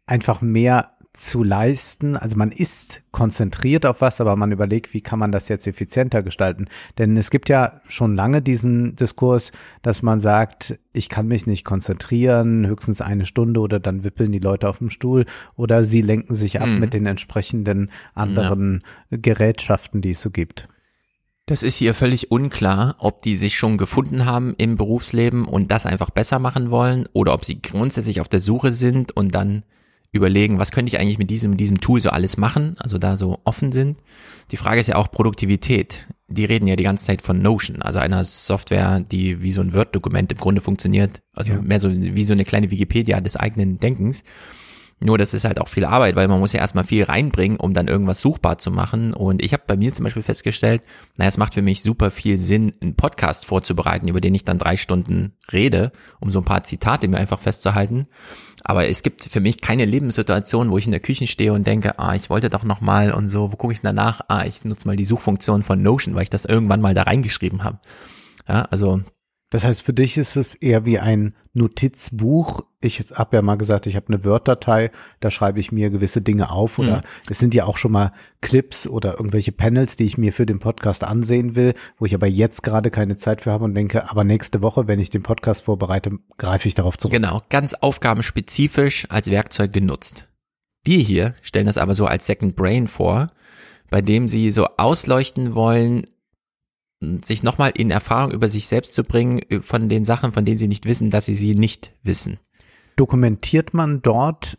einfach 0.05 0.41
mehr 0.41 0.91
zu 1.13 1.43
leisten? 1.43 2.15
Also 2.15 2.37
man 2.37 2.51
ist 2.51 3.01
konzentriert 3.11 3.85
auf 3.85 4.01
was, 4.01 4.21
aber 4.21 4.35
man 4.35 4.51
überlegt, 4.51 4.93
wie 4.93 5.01
kann 5.01 5.19
man 5.19 5.31
das 5.31 5.49
jetzt 5.49 5.67
effizienter 5.67 6.23
gestalten? 6.23 6.67
Denn 6.97 7.17
es 7.17 7.29
gibt 7.29 7.49
ja 7.49 7.81
schon 7.87 8.15
lange 8.15 8.41
diesen 8.41 8.95
Diskurs, 8.95 9.51
dass 9.81 10.01
man 10.01 10.21
sagt, 10.21 10.79
ich 10.93 11.09
kann 11.09 11.27
mich 11.27 11.47
nicht 11.47 11.65
konzentrieren, 11.65 12.67
höchstens 12.67 13.01
eine 13.01 13.25
Stunde 13.25 13.59
oder 13.59 13.79
dann 13.79 14.03
wippeln 14.03 14.31
die 14.31 14.39
Leute 14.39 14.69
auf 14.69 14.79
dem 14.79 14.89
Stuhl 14.89 15.25
oder 15.55 15.83
sie 15.83 16.01
lenken 16.01 16.35
sich 16.35 16.61
ab 16.61 16.67
mhm. 16.67 16.79
mit 16.79 16.93
den 16.93 17.05
entsprechenden 17.05 17.91
anderen 18.13 18.83
ja. 19.09 19.17
Gerätschaften, 19.21 20.01
die 20.01 20.11
es 20.11 20.21
so 20.21 20.29
gibt. 20.29 20.67
Das 21.49 21.63
ist 21.63 21.77
hier 21.77 21.95
völlig 21.95 22.29
unklar, 22.29 22.95
ob 22.99 23.23
die 23.23 23.35
sich 23.35 23.57
schon 23.57 23.79
gefunden 23.79 24.25
haben 24.25 24.53
im 24.59 24.77
Berufsleben 24.77 25.45
und 25.45 25.71
das 25.71 25.87
einfach 25.87 26.11
besser 26.11 26.37
machen 26.37 26.69
wollen 26.69 27.09
oder 27.11 27.33
ob 27.33 27.43
sie 27.43 27.59
grundsätzlich 27.59 28.21
auf 28.21 28.27
der 28.27 28.39
Suche 28.39 28.71
sind 28.71 29.17
und 29.17 29.33
dann 29.33 29.63
überlegen, 30.11 30.59
was 30.59 30.69
könnte 30.71 30.89
ich 30.89 30.99
eigentlich 30.99 31.17
mit 31.17 31.31
diesem, 31.31 31.57
diesem 31.57 31.81
Tool 31.81 32.01
so 32.01 32.11
alles 32.11 32.37
machen, 32.37 32.75
also 32.77 32.99
da 32.99 33.17
so 33.17 33.39
offen 33.45 33.71
sind. 33.71 33.97
Die 34.51 34.57
Frage 34.57 34.79
ist 34.79 34.89
ja 34.89 34.95
auch 34.97 35.09
Produktivität. 35.09 36.07
Die 36.27 36.45
reden 36.45 36.67
ja 36.67 36.75
die 36.75 36.83
ganze 36.83 37.05
Zeit 37.05 37.23
von 37.23 37.41
Notion, 37.41 37.81
also 37.81 37.97
einer 37.97 38.23
Software, 38.23 38.99
die 38.99 39.41
wie 39.41 39.51
so 39.51 39.61
ein 39.61 39.73
Word-Dokument 39.73 40.31
im 40.31 40.37
Grunde 40.37 40.61
funktioniert, 40.61 41.23
also 41.33 41.53
ja. 41.53 41.61
mehr 41.63 41.79
so 41.79 41.89
wie 41.91 42.25
so 42.25 42.33
eine 42.33 42.45
kleine 42.45 42.69
Wikipedia 42.69 43.21
des 43.21 43.37
eigenen 43.37 43.79
Denkens. 43.79 44.23
Nur 45.01 45.17
das 45.17 45.33
ist 45.33 45.45
halt 45.45 45.61
auch 45.61 45.69
viel 45.69 45.85
Arbeit, 45.85 46.15
weil 46.15 46.27
man 46.27 46.39
muss 46.39 46.51
ja 46.51 46.59
erstmal 46.59 46.83
viel 46.83 47.03
reinbringen, 47.03 47.57
um 47.57 47.73
dann 47.73 47.87
irgendwas 47.87 48.19
suchbar 48.19 48.57
zu 48.57 48.69
machen. 48.69 49.13
Und 49.13 49.41
ich 49.41 49.53
habe 49.53 49.63
bei 49.65 49.77
mir 49.77 49.93
zum 49.93 50.03
Beispiel 50.03 50.23
festgestellt, 50.23 50.81
naja, 51.17 51.29
es 51.29 51.37
macht 51.37 51.53
für 51.53 51.61
mich 51.61 51.81
super 51.81 52.11
viel 52.11 52.37
Sinn, 52.37 52.73
einen 52.81 52.95
Podcast 52.95 53.45
vorzubereiten, 53.45 54.09
über 54.09 54.19
den 54.19 54.35
ich 54.35 54.43
dann 54.43 54.59
drei 54.59 54.75
Stunden 54.75 55.33
rede, 55.53 55.93
um 56.19 56.31
so 56.31 56.39
ein 56.39 56.45
paar 56.45 56.63
Zitate 56.63 57.07
mir 57.07 57.17
einfach 57.17 57.39
festzuhalten. 57.39 58.07
Aber 58.63 58.87
es 58.89 59.01
gibt 59.01 59.23
für 59.23 59.39
mich 59.39 59.61
keine 59.61 59.85
Lebenssituation, 59.85 60.69
wo 60.69 60.77
ich 60.77 60.85
in 60.85 60.91
der 60.91 60.99
Küche 60.99 61.27
stehe 61.27 61.53
und 61.53 61.65
denke, 61.65 61.97
ah, 61.97 62.15
ich 62.15 62.29
wollte 62.29 62.49
doch 62.49 62.63
noch 62.63 62.81
mal 62.81 63.13
und 63.13 63.29
so, 63.29 63.53
wo 63.53 63.55
gucke 63.55 63.73
ich 63.73 63.81
danach? 63.81 64.21
Ah, 64.27 64.45
ich 64.45 64.65
nutze 64.65 64.85
mal 64.85 64.97
die 64.97 65.05
Suchfunktion 65.05 65.63
von 65.63 65.81
Notion, 65.81 66.15
weil 66.15 66.23
ich 66.23 66.29
das 66.29 66.45
irgendwann 66.45 66.81
mal 66.81 66.93
da 66.93 67.03
reingeschrieben 67.03 67.63
habe. 67.63 67.79
Ja, 68.49 68.63
also 68.63 69.01
das 69.49 69.63
heißt, 69.63 69.81
für 69.81 69.93
dich 69.93 70.17
ist 70.17 70.35
es 70.35 70.55
eher 70.55 70.85
wie 70.85 70.99
ein 70.99 71.35
Notizbuch. 71.53 72.63
Ich 72.81 73.03
habe 73.13 73.35
ja 73.35 73.41
mal 73.41 73.57
gesagt, 73.57 73.87
ich 73.87 73.97
habe 73.97 74.07
eine 74.07 74.23
Word-Datei, 74.23 74.89
da 75.19 75.31
schreibe 75.31 75.59
ich 75.59 75.73
mir 75.73 75.89
gewisse 75.89 76.21
Dinge 76.21 76.49
auf 76.49 76.79
oder 76.79 76.97
mhm. 76.97 77.03
es 77.29 77.37
sind 77.37 77.53
ja 77.53 77.65
auch 77.65 77.77
schon 77.77 77.91
mal 77.91 78.13
Clips 78.39 78.87
oder 78.87 79.17
irgendwelche 79.17 79.51
Panels, 79.51 79.97
die 79.97 80.05
ich 80.05 80.17
mir 80.17 80.31
für 80.31 80.45
den 80.45 80.59
Podcast 80.59 81.03
ansehen 81.03 81.55
will, 81.55 81.73
wo 81.97 82.05
ich 82.05 82.15
aber 82.15 82.27
jetzt 82.27 82.63
gerade 82.63 82.89
keine 82.89 83.17
Zeit 83.17 83.41
für 83.41 83.51
habe 83.51 83.65
und 83.65 83.75
denke, 83.75 84.09
aber 84.09 84.23
nächste 84.23 84.61
Woche, 84.61 84.87
wenn 84.87 84.99
ich 84.99 85.09
den 85.09 85.23
Podcast 85.23 85.63
vorbereite, 85.63 86.11
greife 86.37 86.69
ich 86.69 86.75
darauf 86.75 86.97
zurück. 86.97 87.11
Genau, 87.11 87.41
ganz 87.49 87.73
aufgabenspezifisch 87.73 89.07
als 89.09 89.29
Werkzeug 89.29 89.73
genutzt. 89.73 90.29
Die 90.87 91.03
hier 91.03 91.35
stellen 91.41 91.65
das 91.65 91.77
aber 91.77 91.95
so 91.95 92.05
als 92.05 92.27
Second 92.27 92.55
Brain 92.55 92.87
vor, 92.87 93.27
bei 93.89 94.01
dem 94.01 94.29
sie 94.29 94.51
so 94.51 94.67
ausleuchten 94.77 95.53
wollen, 95.53 96.07
sich 97.01 97.43
nochmal 97.43 97.71
in 97.75 97.91
Erfahrung 97.91 98.31
über 98.31 98.49
sich 98.49 98.67
selbst 98.67 98.93
zu 98.93 99.03
bringen, 99.03 99.39
äh, 99.49 99.61
von 99.61 99.89
den 99.89 100.05
Sachen, 100.05 100.31
von 100.31 100.45
denen 100.45 100.57
sie 100.57 100.67
nicht 100.67 100.85
wissen, 100.85 101.11
dass 101.11 101.25
sie 101.25 101.35
sie 101.35 101.55
nicht 101.55 101.91
wissen. 102.03 102.39
Dokumentiert 102.99 103.73
man 103.73 104.01
dort 104.01 104.57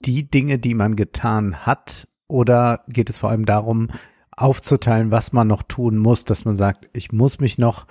die 0.00 0.28
Dinge, 0.28 0.58
die 0.58 0.74
man 0.74 0.96
getan 0.96 1.66
hat, 1.66 2.08
oder 2.26 2.80
geht 2.88 3.08
es 3.08 3.18
vor 3.18 3.30
allem 3.30 3.46
darum, 3.46 3.90
aufzuteilen, 4.32 5.12
was 5.12 5.32
man 5.32 5.46
noch 5.46 5.62
tun 5.62 5.96
muss, 5.96 6.24
dass 6.24 6.44
man 6.44 6.56
sagt, 6.56 6.90
ich 6.94 7.12
muss 7.12 7.38
mich 7.38 7.58
noch 7.58 7.86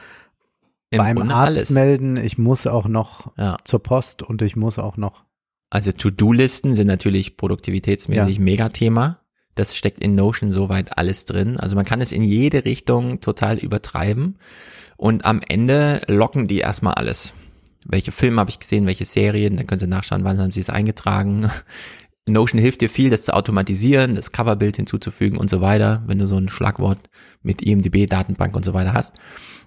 Im 0.89 0.97
beim 0.97 1.15
Grunde 1.15 1.33
Arzt 1.33 1.57
alles. 1.57 1.69
melden, 1.69 2.17
ich 2.17 2.37
muss 2.37 2.67
auch 2.67 2.89
noch 2.89 3.31
ja. 3.37 3.55
zur 3.63 3.81
Post 3.81 4.21
und 4.21 4.41
ich 4.41 4.57
muss 4.57 4.79
auch 4.79 4.97
noch. 4.97 5.23
Also 5.69 5.93
To-Do-Listen 5.93 6.75
sind 6.75 6.87
natürlich 6.87 7.37
produktivitätsmäßig 7.37 8.37
ja. 8.37 8.43
Megathema. 8.43 9.21
Das 9.55 9.77
steckt 9.77 10.01
in 10.01 10.13
Notion 10.13 10.51
soweit 10.51 10.97
alles 10.97 11.23
drin. 11.23 11.55
Also 11.57 11.77
man 11.77 11.85
kann 11.85 12.01
es 12.01 12.11
in 12.11 12.21
jede 12.21 12.65
Richtung 12.65 13.21
total 13.21 13.57
übertreiben. 13.59 14.39
Und 14.97 15.23
am 15.23 15.39
Ende 15.47 16.01
locken 16.07 16.49
die 16.49 16.57
erstmal 16.57 16.95
alles. 16.95 17.33
Welche 17.85 18.11
Filme 18.11 18.41
habe 18.41 18.49
ich 18.49 18.59
gesehen, 18.59 18.87
welche 18.87 19.05
Serien, 19.05 19.57
dann 19.57 19.67
können 19.67 19.79
Sie 19.79 19.87
nachschauen, 19.87 20.23
wann 20.23 20.39
haben 20.39 20.51
Sie 20.51 20.59
es 20.59 20.69
eingetragen. 20.71 21.49
Notion 22.27 22.59
hilft 22.59 22.81
dir 22.81 22.89
viel, 22.89 23.11
das 23.11 23.23
zu 23.23 23.33
automatisieren, 23.35 24.15
das 24.15 24.31
Coverbild 24.31 24.77
hinzuzufügen 24.77 25.37
und 25.37 25.49
so 25.49 25.61
weiter, 25.61 26.01
wenn 26.07 26.17
du 26.17 26.25
so 26.25 26.37
ein 26.37 26.49
Schlagwort 26.49 26.99
mit 27.43 27.61
IMDB, 27.61 28.07
Datenbank 28.07 28.55
und 28.55 28.65
so 28.65 28.73
weiter 28.73 28.93
hast. 28.93 29.15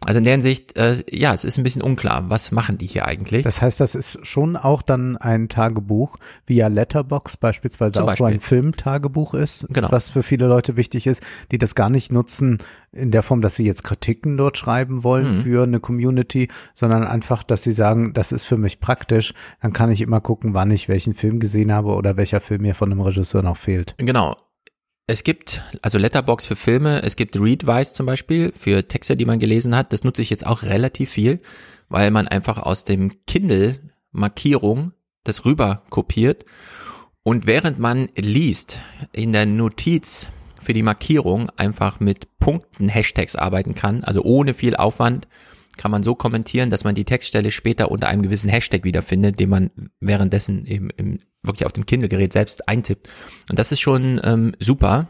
Also 0.04 0.18
in 0.18 0.24
der 0.24 0.32
Hinsicht, 0.34 0.76
äh, 0.76 0.96
ja, 1.10 1.32
es 1.32 1.44
ist 1.44 1.58
ein 1.58 1.64
bisschen 1.64 1.82
unklar, 1.82 2.30
was 2.30 2.52
machen 2.52 2.78
die 2.78 2.86
hier 2.86 3.06
eigentlich? 3.06 3.42
Das 3.42 3.62
heißt, 3.62 3.80
das 3.80 3.94
ist 3.94 4.24
schon 4.26 4.56
auch 4.56 4.82
dann 4.82 5.16
ein 5.16 5.48
Tagebuch, 5.48 6.16
wie 6.46 6.56
ja 6.56 6.68
Letterbox 6.68 7.36
beispielsweise 7.36 7.94
Zum 7.94 8.04
auch 8.04 8.06
Beispiel. 8.08 8.26
so 8.26 8.32
ein 8.32 8.40
Filmtagebuch 8.40 9.34
ist, 9.34 9.66
genau. 9.70 9.90
was 9.90 10.08
für 10.08 10.22
viele 10.22 10.46
Leute 10.46 10.76
wichtig 10.76 11.06
ist, 11.06 11.22
die 11.50 11.58
das 11.58 11.74
gar 11.74 11.90
nicht 11.90 12.12
nutzen 12.12 12.58
in 12.92 13.10
der 13.10 13.22
Form, 13.22 13.42
dass 13.42 13.56
sie 13.56 13.64
jetzt 13.64 13.84
Kritiken 13.84 14.36
dort 14.36 14.56
schreiben 14.56 15.02
wollen 15.02 15.38
mhm. 15.38 15.42
für 15.42 15.62
eine 15.64 15.80
Community, 15.80 16.48
sondern 16.74 17.04
einfach, 17.04 17.42
dass 17.42 17.62
sie 17.62 17.72
sagen, 17.72 18.12
das 18.12 18.32
ist 18.32 18.44
für 18.44 18.56
mich 18.56 18.80
praktisch, 18.80 19.34
dann 19.60 19.72
kann 19.72 19.90
ich 19.90 20.00
immer 20.00 20.20
gucken, 20.20 20.54
wann 20.54 20.70
ich 20.70 20.88
welchen 20.88 21.14
Film 21.14 21.38
gesehen 21.40 21.72
habe 21.72 21.94
oder 21.94 22.16
welcher 22.16 22.40
Film 22.48 22.62
mir 22.62 22.74
von 22.74 22.90
einem 22.90 23.02
Regisseur 23.02 23.42
noch 23.42 23.58
fehlt. 23.58 23.94
Genau. 23.98 24.36
Es 25.06 25.22
gibt 25.22 25.62
also 25.82 25.98
Letterbox 25.98 26.46
für 26.46 26.56
Filme, 26.56 27.02
es 27.02 27.16
gibt 27.16 27.38
Readwise 27.38 27.92
zum 27.92 28.06
Beispiel 28.06 28.52
für 28.52 28.88
Texte, 28.88 29.16
die 29.16 29.26
man 29.26 29.38
gelesen 29.38 29.76
hat. 29.76 29.92
Das 29.92 30.02
nutze 30.02 30.22
ich 30.22 30.30
jetzt 30.30 30.46
auch 30.46 30.62
relativ 30.62 31.10
viel, 31.10 31.40
weil 31.88 32.10
man 32.10 32.26
einfach 32.26 32.58
aus 32.58 32.84
dem 32.84 33.10
Kindle 33.26 33.78
Markierung 34.12 34.92
das 35.24 35.44
rüber 35.44 35.82
kopiert 35.90 36.46
und 37.22 37.46
während 37.46 37.78
man 37.78 38.08
liest 38.16 38.80
in 39.12 39.32
der 39.32 39.44
Notiz 39.44 40.28
für 40.60 40.72
die 40.72 40.82
Markierung 40.82 41.50
einfach 41.56 42.00
mit 42.00 42.38
Punkten 42.38 42.88
Hashtags 42.88 43.36
arbeiten 43.36 43.74
kann, 43.74 44.04
also 44.04 44.22
ohne 44.22 44.54
viel 44.54 44.74
Aufwand 44.74 45.28
kann 45.78 45.90
man 45.90 46.02
so 46.02 46.14
kommentieren, 46.14 46.68
dass 46.68 46.84
man 46.84 46.94
die 46.94 47.06
Textstelle 47.06 47.50
später 47.50 47.90
unter 47.90 48.08
einem 48.08 48.22
gewissen 48.22 48.50
Hashtag 48.50 48.84
wiederfindet, 48.84 49.40
den 49.40 49.48
man 49.48 49.70
währenddessen 50.00 50.66
eben 50.66 50.90
im, 50.90 51.18
wirklich 51.42 51.64
auf 51.64 51.72
dem 51.72 51.86
Kindle-Gerät 51.86 52.32
selbst 52.34 52.68
eintippt. 52.68 53.08
Und 53.48 53.58
das 53.58 53.72
ist 53.72 53.80
schon 53.80 54.20
ähm, 54.22 54.52
super, 54.58 55.08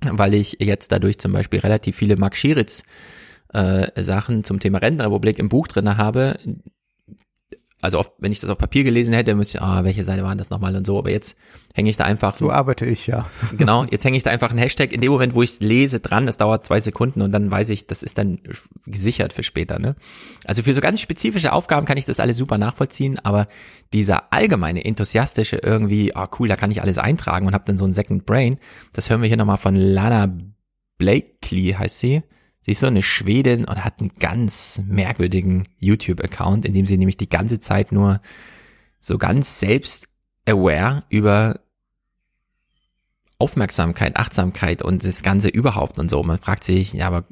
weil 0.00 0.34
ich 0.34 0.56
jetzt 0.60 0.90
dadurch 0.90 1.18
zum 1.18 1.32
Beispiel 1.32 1.60
relativ 1.60 1.94
viele 1.94 2.16
Mark 2.16 2.36
Schiritz 2.36 2.82
äh, 3.52 4.02
Sachen 4.02 4.42
zum 4.42 4.58
Thema 4.58 4.78
Rentenrepublik 4.78 5.38
im 5.38 5.48
Buch 5.48 5.68
drinne 5.68 5.96
habe, 5.96 6.38
also 7.82 7.98
oft, 7.98 8.12
wenn 8.18 8.30
ich 8.30 8.38
das 8.38 8.48
auf 8.48 8.58
Papier 8.58 8.84
gelesen 8.84 9.12
hätte, 9.12 9.34
müsste 9.34 9.58
ich, 9.58 9.62
ah, 9.62 9.82
welche 9.82 10.04
Seite 10.04 10.22
waren 10.22 10.38
das 10.38 10.50
nochmal 10.50 10.76
und 10.76 10.86
so, 10.86 10.98
aber 10.98 11.10
jetzt 11.10 11.36
hänge 11.74 11.90
ich 11.90 11.96
da 11.96 12.04
einfach. 12.04 12.36
So 12.36 12.52
arbeite 12.52 12.86
ich, 12.86 13.08
ja. 13.08 13.26
Genau, 13.58 13.84
jetzt 13.90 14.04
hänge 14.04 14.16
ich 14.16 14.22
da 14.22 14.30
einfach 14.30 14.52
ein 14.52 14.58
Hashtag 14.58 14.92
in 14.92 15.00
dem 15.00 15.10
Moment, 15.10 15.34
wo 15.34 15.42
ich 15.42 15.50
es 15.50 15.60
lese, 15.60 15.98
dran, 15.98 16.24
das 16.24 16.36
dauert 16.36 16.64
zwei 16.64 16.78
Sekunden 16.78 17.22
und 17.22 17.32
dann 17.32 17.50
weiß 17.50 17.70
ich, 17.70 17.88
das 17.88 18.04
ist 18.04 18.18
dann 18.18 18.38
gesichert 18.86 19.32
für 19.32 19.42
später, 19.42 19.80
ne? 19.80 19.96
Also 20.44 20.62
für 20.62 20.72
so 20.74 20.80
ganz 20.80 21.00
spezifische 21.00 21.52
Aufgaben 21.52 21.84
kann 21.84 21.98
ich 21.98 22.04
das 22.04 22.20
alles 22.20 22.36
super 22.36 22.56
nachvollziehen, 22.56 23.18
aber 23.18 23.48
dieser 23.92 24.32
allgemeine, 24.32 24.84
enthusiastische 24.84 25.56
irgendwie, 25.56 26.14
ah 26.14 26.28
oh 26.30 26.36
cool, 26.38 26.46
da 26.46 26.54
kann 26.54 26.70
ich 26.70 26.82
alles 26.82 26.98
eintragen 26.98 27.48
und 27.48 27.52
habe 27.52 27.64
dann 27.66 27.78
so 27.78 27.84
ein 27.84 27.92
Second 27.92 28.26
Brain, 28.26 28.58
das 28.92 29.10
hören 29.10 29.22
wir 29.22 29.28
hier 29.28 29.36
nochmal 29.36 29.58
von 29.58 29.74
Lana 29.74 30.32
Blakely, 30.98 31.74
heißt 31.76 31.98
sie, 31.98 32.22
Sie 32.62 32.72
ist 32.72 32.80
so 32.80 32.86
eine 32.86 33.02
Schwedin 33.02 33.64
und 33.64 33.84
hat 33.84 34.00
einen 34.00 34.12
ganz 34.18 34.80
merkwürdigen 34.86 35.64
YouTube-Account, 35.78 36.64
in 36.64 36.72
dem 36.72 36.86
sie 36.86 36.96
nämlich 36.96 37.16
die 37.16 37.28
ganze 37.28 37.58
Zeit 37.58 37.90
nur 37.92 38.20
so 39.00 39.18
ganz 39.18 39.58
selbst 39.58 40.08
aware 40.46 41.04
über 41.08 41.60
Aufmerksamkeit, 43.38 44.16
Achtsamkeit 44.16 44.82
und 44.82 45.04
das 45.04 45.22
Ganze 45.24 45.48
überhaupt 45.48 45.98
und 45.98 46.08
so. 46.08 46.22
Man 46.22 46.38
fragt 46.38 46.62
sich, 46.62 46.92
ja, 46.92 47.08
aber 47.08 47.24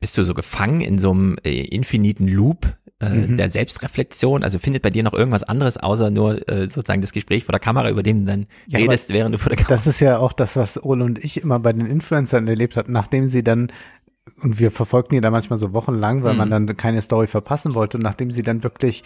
bist 0.00 0.16
du 0.16 0.24
so 0.24 0.32
gefangen 0.32 0.80
in 0.80 0.98
so 0.98 1.10
einem 1.10 1.36
äh, 1.44 1.60
infiniten 1.66 2.26
Loop 2.26 2.78
Mhm. 3.08 3.36
der 3.36 3.48
Selbstreflexion? 3.48 4.42
Also 4.44 4.58
findet 4.58 4.82
bei 4.82 4.90
dir 4.90 5.02
noch 5.02 5.14
irgendwas 5.14 5.42
anderes 5.42 5.76
außer 5.78 6.10
nur 6.10 6.46
äh, 6.48 6.64
sozusagen 6.70 7.00
das 7.00 7.12
Gespräch 7.12 7.44
vor 7.44 7.52
der 7.52 7.60
Kamera, 7.60 7.88
über 7.90 8.02
dem 8.02 8.18
du 8.18 8.24
dann 8.24 8.46
Ja, 8.66 8.78
redest, 8.78 9.08
während 9.10 9.34
du 9.34 9.38
vor 9.38 9.48
der 9.50 9.56
Kamera 9.56 9.74
Das 9.74 9.86
ist 9.86 10.00
ja 10.00 10.18
auch 10.18 10.32
das, 10.32 10.56
was 10.56 10.82
Ole 10.84 11.04
und 11.04 11.22
ich 11.24 11.40
immer 11.42 11.58
bei 11.60 11.72
den 11.72 11.86
Influencern 11.86 12.46
erlebt 12.46 12.76
hat, 12.76 12.88
nachdem 12.88 13.26
sie 13.26 13.42
dann 13.42 13.72
und 14.42 14.58
wir 14.60 14.70
verfolgten 14.70 15.14
die 15.14 15.20
da 15.20 15.30
manchmal 15.30 15.58
so 15.58 15.72
wochenlang, 15.72 16.22
weil 16.22 16.32
Mhm. 16.34 16.38
man 16.38 16.50
dann 16.50 16.76
keine 16.76 17.00
Story 17.02 17.26
verpassen 17.26 17.74
wollte. 17.74 17.96
Und 17.96 18.02
nachdem 18.04 18.30
sie 18.30 18.42
dann 18.42 18.62
wirklich 18.62 19.02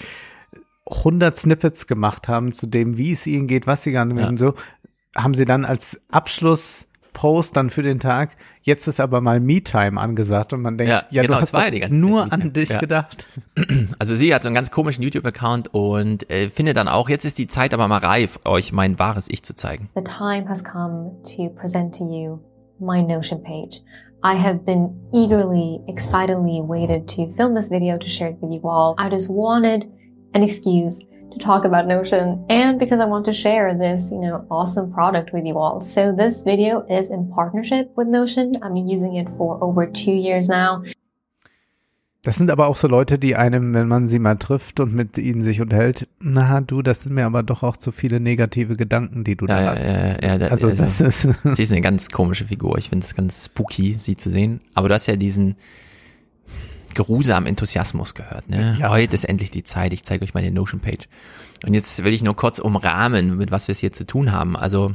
100 0.86 1.38
Snippets 1.38 1.86
gemacht 1.86 2.28
haben 2.28 2.52
zu 2.52 2.66
dem, 2.66 2.96
wie 2.96 3.12
es 3.12 3.26
ihnen 3.26 3.46
geht, 3.46 3.66
was 3.66 3.84
sie 3.84 3.90
gerne 3.92 4.20
Ja. 4.20 4.28
und 4.28 4.38
so, 4.38 4.54
haben 5.16 5.34
sie 5.34 5.44
dann 5.44 5.64
als 5.64 6.00
Abschlusspost 7.14 7.56
dann 7.56 7.70
für 7.70 7.82
den 7.82 8.00
Tag, 8.00 8.36
jetzt 8.62 8.86
ist 8.86 9.00
aber 9.00 9.20
mal 9.20 9.40
Me-Time 9.40 10.00
angesagt 10.00 10.52
und 10.52 10.62
man 10.62 10.76
denkt, 10.76 10.92
Ja, 10.92 11.02
ja, 11.10 11.22
genau, 11.22 11.34
du 11.34 11.40
das 11.40 11.52
hast 11.52 11.64
ja 11.64 11.70
die 11.70 11.80
ganze 11.80 11.94
nur 11.94 12.22
Zeit 12.24 12.32
an 12.32 12.52
dich 12.52 12.68
Ja. 12.70 12.80
gedacht. 12.80 13.26
Also 13.98 14.14
sie 14.14 14.34
hat 14.34 14.42
so 14.42 14.48
einen 14.48 14.54
ganz 14.54 14.70
komischen 14.70 15.02
YouTube-Account 15.04 15.72
und 15.72 16.28
äh, 16.30 16.48
findet 16.50 16.76
dann 16.76 16.88
auch, 16.88 17.08
jetzt 17.08 17.24
ist 17.24 17.38
die 17.38 17.46
Zeit 17.46 17.72
aber 17.74 17.86
mal 17.88 17.98
reif, 17.98 18.40
euch 18.44 18.72
mein 18.72 18.98
wahres 18.98 19.28
Ich 19.30 19.42
zu 19.44 19.54
zeigen. 19.54 19.88
The 19.94 20.02
time 20.02 20.48
has 20.48 20.62
come 20.64 21.12
to 21.36 21.48
present 21.50 21.94
to 21.96 22.04
you 22.04 22.40
my 22.80 23.02
Notion 23.02 23.42
page. 23.42 23.80
I 24.24 24.36
have 24.36 24.60
been 24.64 24.90
eagerly, 25.12 25.80
excitedly 25.86 26.62
waited 26.66 27.06
to 27.14 27.28
film 27.36 27.54
this 27.54 27.70
video 27.70 27.96
to 27.96 28.06
share 28.06 28.30
it 28.30 28.36
with 28.40 28.50
you 28.52 28.68
all. 28.68 28.94
I 28.98 29.08
just 29.10 29.28
wanted 29.28 29.86
an 30.34 30.42
excuse 30.42 30.98
to 31.34 31.38
talk 31.44 31.64
about 31.64 31.86
Notion 31.86 32.44
and 32.48 32.78
because 32.78 33.00
I 33.00 33.06
want 33.08 33.26
to 33.26 33.32
share 33.32 33.76
this, 33.76 34.10
you 34.10 34.20
know, 34.20 34.44
awesome 34.50 34.90
product 34.92 35.32
with 35.32 35.44
you 35.44 35.58
all. 35.58 35.80
So 35.80 36.12
this 36.16 36.42
video 36.44 36.82
is 36.88 37.10
in 37.10 37.30
partnership 37.34 37.90
with 37.96 38.08
Notion. 38.08 38.52
I've 38.62 38.72
been 38.74 38.88
using 38.88 39.16
it 39.16 39.28
for 39.36 39.58
over 39.62 39.86
two 39.86 40.12
years 40.12 40.48
now. 40.48 40.82
Das 42.22 42.36
sind 42.36 42.50
aber 42.50 42.68
auch 42.68 42.76
so 42.76 42.88
Leute, 42.88 43.18
die 43.18 43.36
einem, 43.36 43.74
wenn 43.74 43.86
man 43.86 44.08
sie 44.08 44.18
mal 44.18 44.36
trifft 44.36 44.80
und 44.80 44.94
mit 44.94 45.18
ihnen 45.18 45.42
sich 45.42 45.60
unterhält, 45.60 46.08
na 46.20 46.62
du, 46.62 46.80
das 46.80 47.02
sind 47.02 47.14
mir 47.14 47.26
aber 47.26 47.42
doch 47.42 47.62
auch 47.62 47.76
zu 47.76 47.92
viele 47.92 48.18
negative 48.18 48.76
Gedanken, 48.76 49.24
die 49.24 49.36
du 49.36 49.44
da 49.44 49.56
Ja, 49.58 49.62
ja, 49.64 49.70
hast. 49.72 49.84
ja, 49.84 50.16
ja, 50.28 50.38
da- 50.38 50.46
also, 50.46 50.70
das 50.70 51.02
ist 51.02 51.28
sie 51.42 51.62
ist 51.62 51.72
eine 51.72 51.82
ganz 51.82 52.08
komische 52.08 52.46
Figur. 52.46 52.78
Ich 52.78 52.88
finde 52.88 53.04
es 53.04 53.14
ganz 53.14 53.44
spooky, 53.44 53.96
sie 53.98 54.16
zu 54.16 54.30
sehen. 54.30 54.60
Aber 54.72 54.88
du 54.88 54.94
hast 54.94 55.06
ja 55.06 55.16
diesen 55.16 55.56
geruhsamen 56.94 57.46
Enthusiasmus 57.46 58.14
gehört. 58.14 58.48
Ne? 58.48 58.76
Ja. 58.80 58.90
Heute 58.90 59.14
ist 59.14 59.24
endlich 59.24 59.50
die 59.50 59.64
Zeit. 59.64 59.92
Ich 59.92 60.02
zeige 60.04 60.24
euch 60.24 60.34
meine 60.34 60.50
Notion-Page. 60.50 61.08
Und 61.66 61.74
jetzt 61.74 62.02
will 62.04 62.12
ich 62.12 62.22
nur 62.22 62.36
kurz 62.36 62.58
umrahmen, 62.58 63.36
mit 63.36 63.50
was 63.50 63.68
wir 63.68 63.72
es 63.72 63.78
hier 63.78 63.92
zu 63.92 64.06
tun 64.06 64.32
haben. 64.32 64.56
Also 64.56 64.94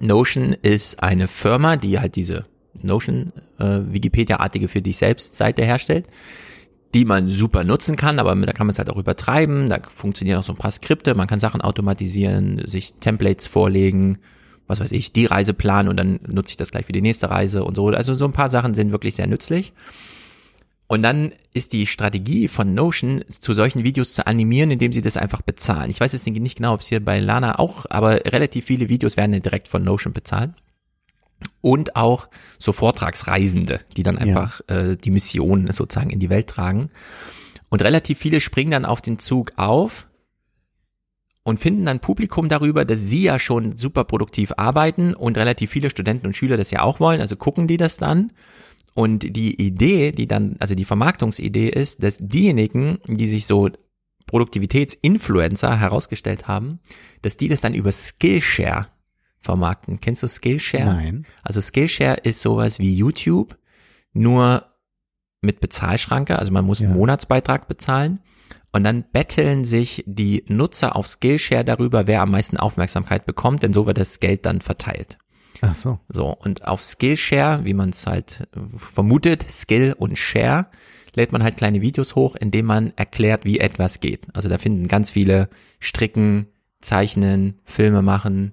Notion 0.00 0.52
ist 0.52 1.02
eine 1.02 1.28
Firma, 1.28 1.76
die 1.76 1.98
halt 1.98 2.16
diese 2.16 2.46
Notion 2.82 3.32
äh, 3.58 3.80
Wikipedia-artige 3.86 4.68
für 4.68 4.82
dich 4.82 4.98
selbst 4.98 5.36
Seite 5.36 5.64
herstellt, 5.64 6.06
die 6.94 7.04
man 7.04 7.28
super 7.28 7.64
nutzen 7.64 7.96
kann, 7.96 8.18
aber 8.18 8.34
da 8.34 8.52
kann 8.52 8.66
man 8.66 8.72
es 8.72 8.78
halt 8.78 8.90
auch 8.90 8.96
übertreiben. 8.96 9.68
Da 9.68 9.80
funktionieren 9.80 10.38
auch 10.38 10.44
so 10.44 10.52
ein 10.52 10.58
paar 10.58 10.70
Skripte, 10.70 11.14
man 11.14 11.26
kann 11.26 11.40
Sachen 11.40 11.60
automatisieren, 11.60 12.66
sich 12.66 12.94
Templates 12.94 13.46
vorlegen, 13.46 14.18
was 14.66 14.80
weiß 14.80 14.92
ich, 14.92 15.12
die 15.12 15.26
Reise 15.26 15.54
planen 15.54 15.88
und 15.88 15.96
dann 15.96 16.20
nutze 16.26 16.52
ich 16.52 16.56
das 16.56 16.70
gleich 16.70 16.86
für 16.86 16.92
die 16.92 17.02
nächste 17.02 17.30
Reise 17.30 17.64
und 17.64 17.74
so. 17.74 17.88
Also 17.88 18.14
so 18.14 18.26
ein 18.26 18.32
paar 18.32 18.50
Sachen 18.50 18.74
sind 18.74 18.92
wirklich 18.92 19.16
sehr 19.16 19.26
nützlich. 19.26 19.72
Und 20.88 21.02
dann 21.02 21.32
ist 21.52 21.74
die 21.74 21.86
Strategie 21.86 22.48
von 22.48 22.74
Notion, 22.74 23.22
zu 23.28 23.52
solchen 23.52 23.84
Videos 23.84 24.14
zu 24.14 24.26
animieren, 24.26 24.70
indem 24.70 24.92
sie 24.92 25.02
das 25.02 25.18
einfach 25.18 25.42
bezahlen. 25.42 25.90
Ich 25.90 26.00
weiß 26.00 26.12
jetzt 26.12 26.26
nicht 26.26 26.56
genau, 26.56 26.72
ob 26.72 26.80
es 26.80 26.88
hier 26.88 27.04
bei 27.04 27.20
Lana 27.20 27.58
auch, 27.58 27.84
aber 27.90 28.24
relativ 28.24 28.64
viele 28.64 28.88
Videos 28.88 29.18
werden 29.18 29.34
ja 29.34 29.40
direkt 29.40 29.68
von 29.68 29.84
Notion 29.84 30.14
bezahlt. 30.14 30.52
Und 31.60 31.94
auch 31.94 32.28
so 32.58 32.72
Vortragsreisende, 32.72 33.80
die 33.96 34.02
dann 34.02 34.18
einfach 34.18 34.60
äh, 34.68 34.96
die 34.96 35.10
Mission 35.10 35.70
sozusagen 35.70 36.10
in 36.10 36.20
die 36.20 36.30
Welt 36.30 36.48
tragen. 36.48 36.90
Und 37.68 37.82
relativ 37.82 38.18
viele 38.18 38.40
springen 38.40 38.70
dann 38.70 38.84
auf 38.86 39.02
den 39.02 39.18
Zug 39.18 39.52
auf 39.56 40.08
und 41.42 41.60
finden 41.60 41.84
dann 41.84 42.00
Publikum 42.00 42.48
darüber, 42.48 42.84
dass 42.86 43.00
sie 43.00 43.24
ja 43.24 43.38
schon 43.38 43.76
super 43.76 44.04
produktiv 44.04 44.52
arbeiten 44.56 45.14
und 45.14 45.36
relativ 45.36 45.70
viele 45.70 45.90
Studenten 45.90 46.26
und 46.26 46.36
Schüler 46.36 46.56
das 46.56 46.70
ja 46.70 46.82
auch 46.82 46.98
wollen. 46.98 47.20
Also 47.20 47.36
gucken 47.36 47.68
die 47.68 47.76
das 47.76 47.98
dann. 47.98 48.32
Und 48.98 49.36
die 49.36 49.64
Idee, 49.64 50.10
die 50.10 50.26
dann, 50.26 50.56
also 50.58 50.74
die 50.74 50.84
Vermarktungsidee 50.84 51.68
ist, 51.68 52.02
dass 52.02 52.18
diejenigen, 52.20 52.98
die 53.06 53.28
sich 53.28 53.46
so 53.46 53.70
Produktivitätsinfluencer 54.26 55.78
herausgestellt 55.78 56.48
haben, 56.48 56.80
dass 57.22 57.36
die 57.36 57.46
das 57.46 57.60
dann 57.60 57.74
über 57.74 57.92
Skillshare 57.92 58.88
vermarkten. 59.38 60.00
Kennst 60.00 60.24
du 60.24 60.26
Skillshare? 60.26 60.86
Nein. 60.96 61.26
Also 61.44 61.60
Skillshare 61.60 62.16
ist 62.24 62.42
sowas 62.42 62.80
wie 62.80 62.92
YouTube, 62.92 63.56
nur 64.14 64.66
mit 65.42 65.60
Bezahlschranke, 65.60 66.36
also 66.36 66.50
man 66.50 66.64
muss 66.64 66.82
einen 66.82 66.92
Monatsbeitrag 66.92 67.68
bezahlen. 67.68 68.18
Und 68.72 68.82
dann 68.82 69.04
betteln 69.12 69.64
sich 69.64 70.02
die 70.08 70.44
Nutzer 70.48 70.96
auf 70.96 71.06
Skillshare 71.06 71.64
darüber, 71.64 72.08
wer 72.08 72.22
am 72.22 72.32
meisten 72.32 72.56
Aufmerksamkeit 72.56 73.26
bekommt, 73.26 73.62
denn 73.62 73.72
so 73.72 73.86
wird 73.86 73.98
das 73.98 74.18
Geld 74.18 74.44
dann 74.44 74.60
verteilt. 74.60 75.18
Ach 75.62 75.74
so. 75.74 75.98
So, 76.08 76.26
und 76.36 76.66
auf 76.66 76.82
Skillshare, 76.82 77.64
wie 77.64 77.74
man 77.74 77.90
es 77.90 78.06
halt 78.06 78.46
vermutet, 78.76 79.46
Skill 79.50 79.94
und 79.98 80.18
Share, 80.18 80.66
lädt 81.14 81.32
man 81.32 81.42
halt 81.42 81.56
kleine 81.56 81.80
Videos 81.80 82.14
hoch, 82.14 82.36
in 82.36 82.50
denen 82.50 82.68
man 82.68 82.92
erklärt, 82.96 83.44
wie 83.44 83.58
etwas 83.58 84.00
geht. 84.00 84.26
Also 84.34 84.48
da 84.48 84.58
finden 84.58 84.86
ganz 84.88 85.10
viele 85.10 85.48
Stricken, 85.80 86.46
Zeichnen, 86.80 87.58
Filme 87.64 88.02
machen, 88.02 88.52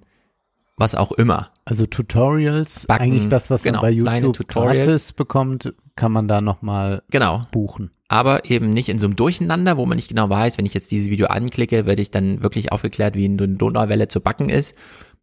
was 0.77 0.95
auch 0.95 1.11
immer. 1.11 1.51
Also 1.63 1.85
Tutorials, 1.85 2.85
Backen, 2.87 3.03
eigentlich 3.03 3.29
das, 3.29 3.49
was 3.49 3.63
genau, 3.63 3.81
man 3.81 3.91
bei 3.91 3.91
YouTube 3.91 4.47
Tutorials. 4.47 4.85
gratis 4.85 5.13
bekommt, 5.13 5.73
kann 5.95 6.11
man 6.11 6.27
da 6.27 6.41
nochmal 6.41 7.03
Genau. 7.11 7.45
buchen. 7.51 7.91
aber 8.07 8.49
eben 8.49 8.71
nicht 8.71 8.89
in 8.89 8.99
so 8.99 9.07
einem 9.07 9.15
Durcheinander, 9.15 9.77
wo 9.77 9.85
man 9.85 9.95
nicht 9.95 10.09
genau 10.09 10.29
weiß, 10.29 10.57
wenn 10.57 10.65
ich 10.65 10.73
jetzt 10.75 10.91
dieses 10.91 11.09
Video 11.09 11.27
anklicke, 11.27 11.85
werde 11.85 12.01
ich 12.01 12.11
dann 12.11 12.43
wirklich 12.43 12.71
aufgeklärt, 12.71 13.15
wie 13.15 13.25
eine 13.25 13.47
Donauwelle 13.47 14.07
zu 14.07 14.21
backen 14.21 14.49
ist. 14.49 14.75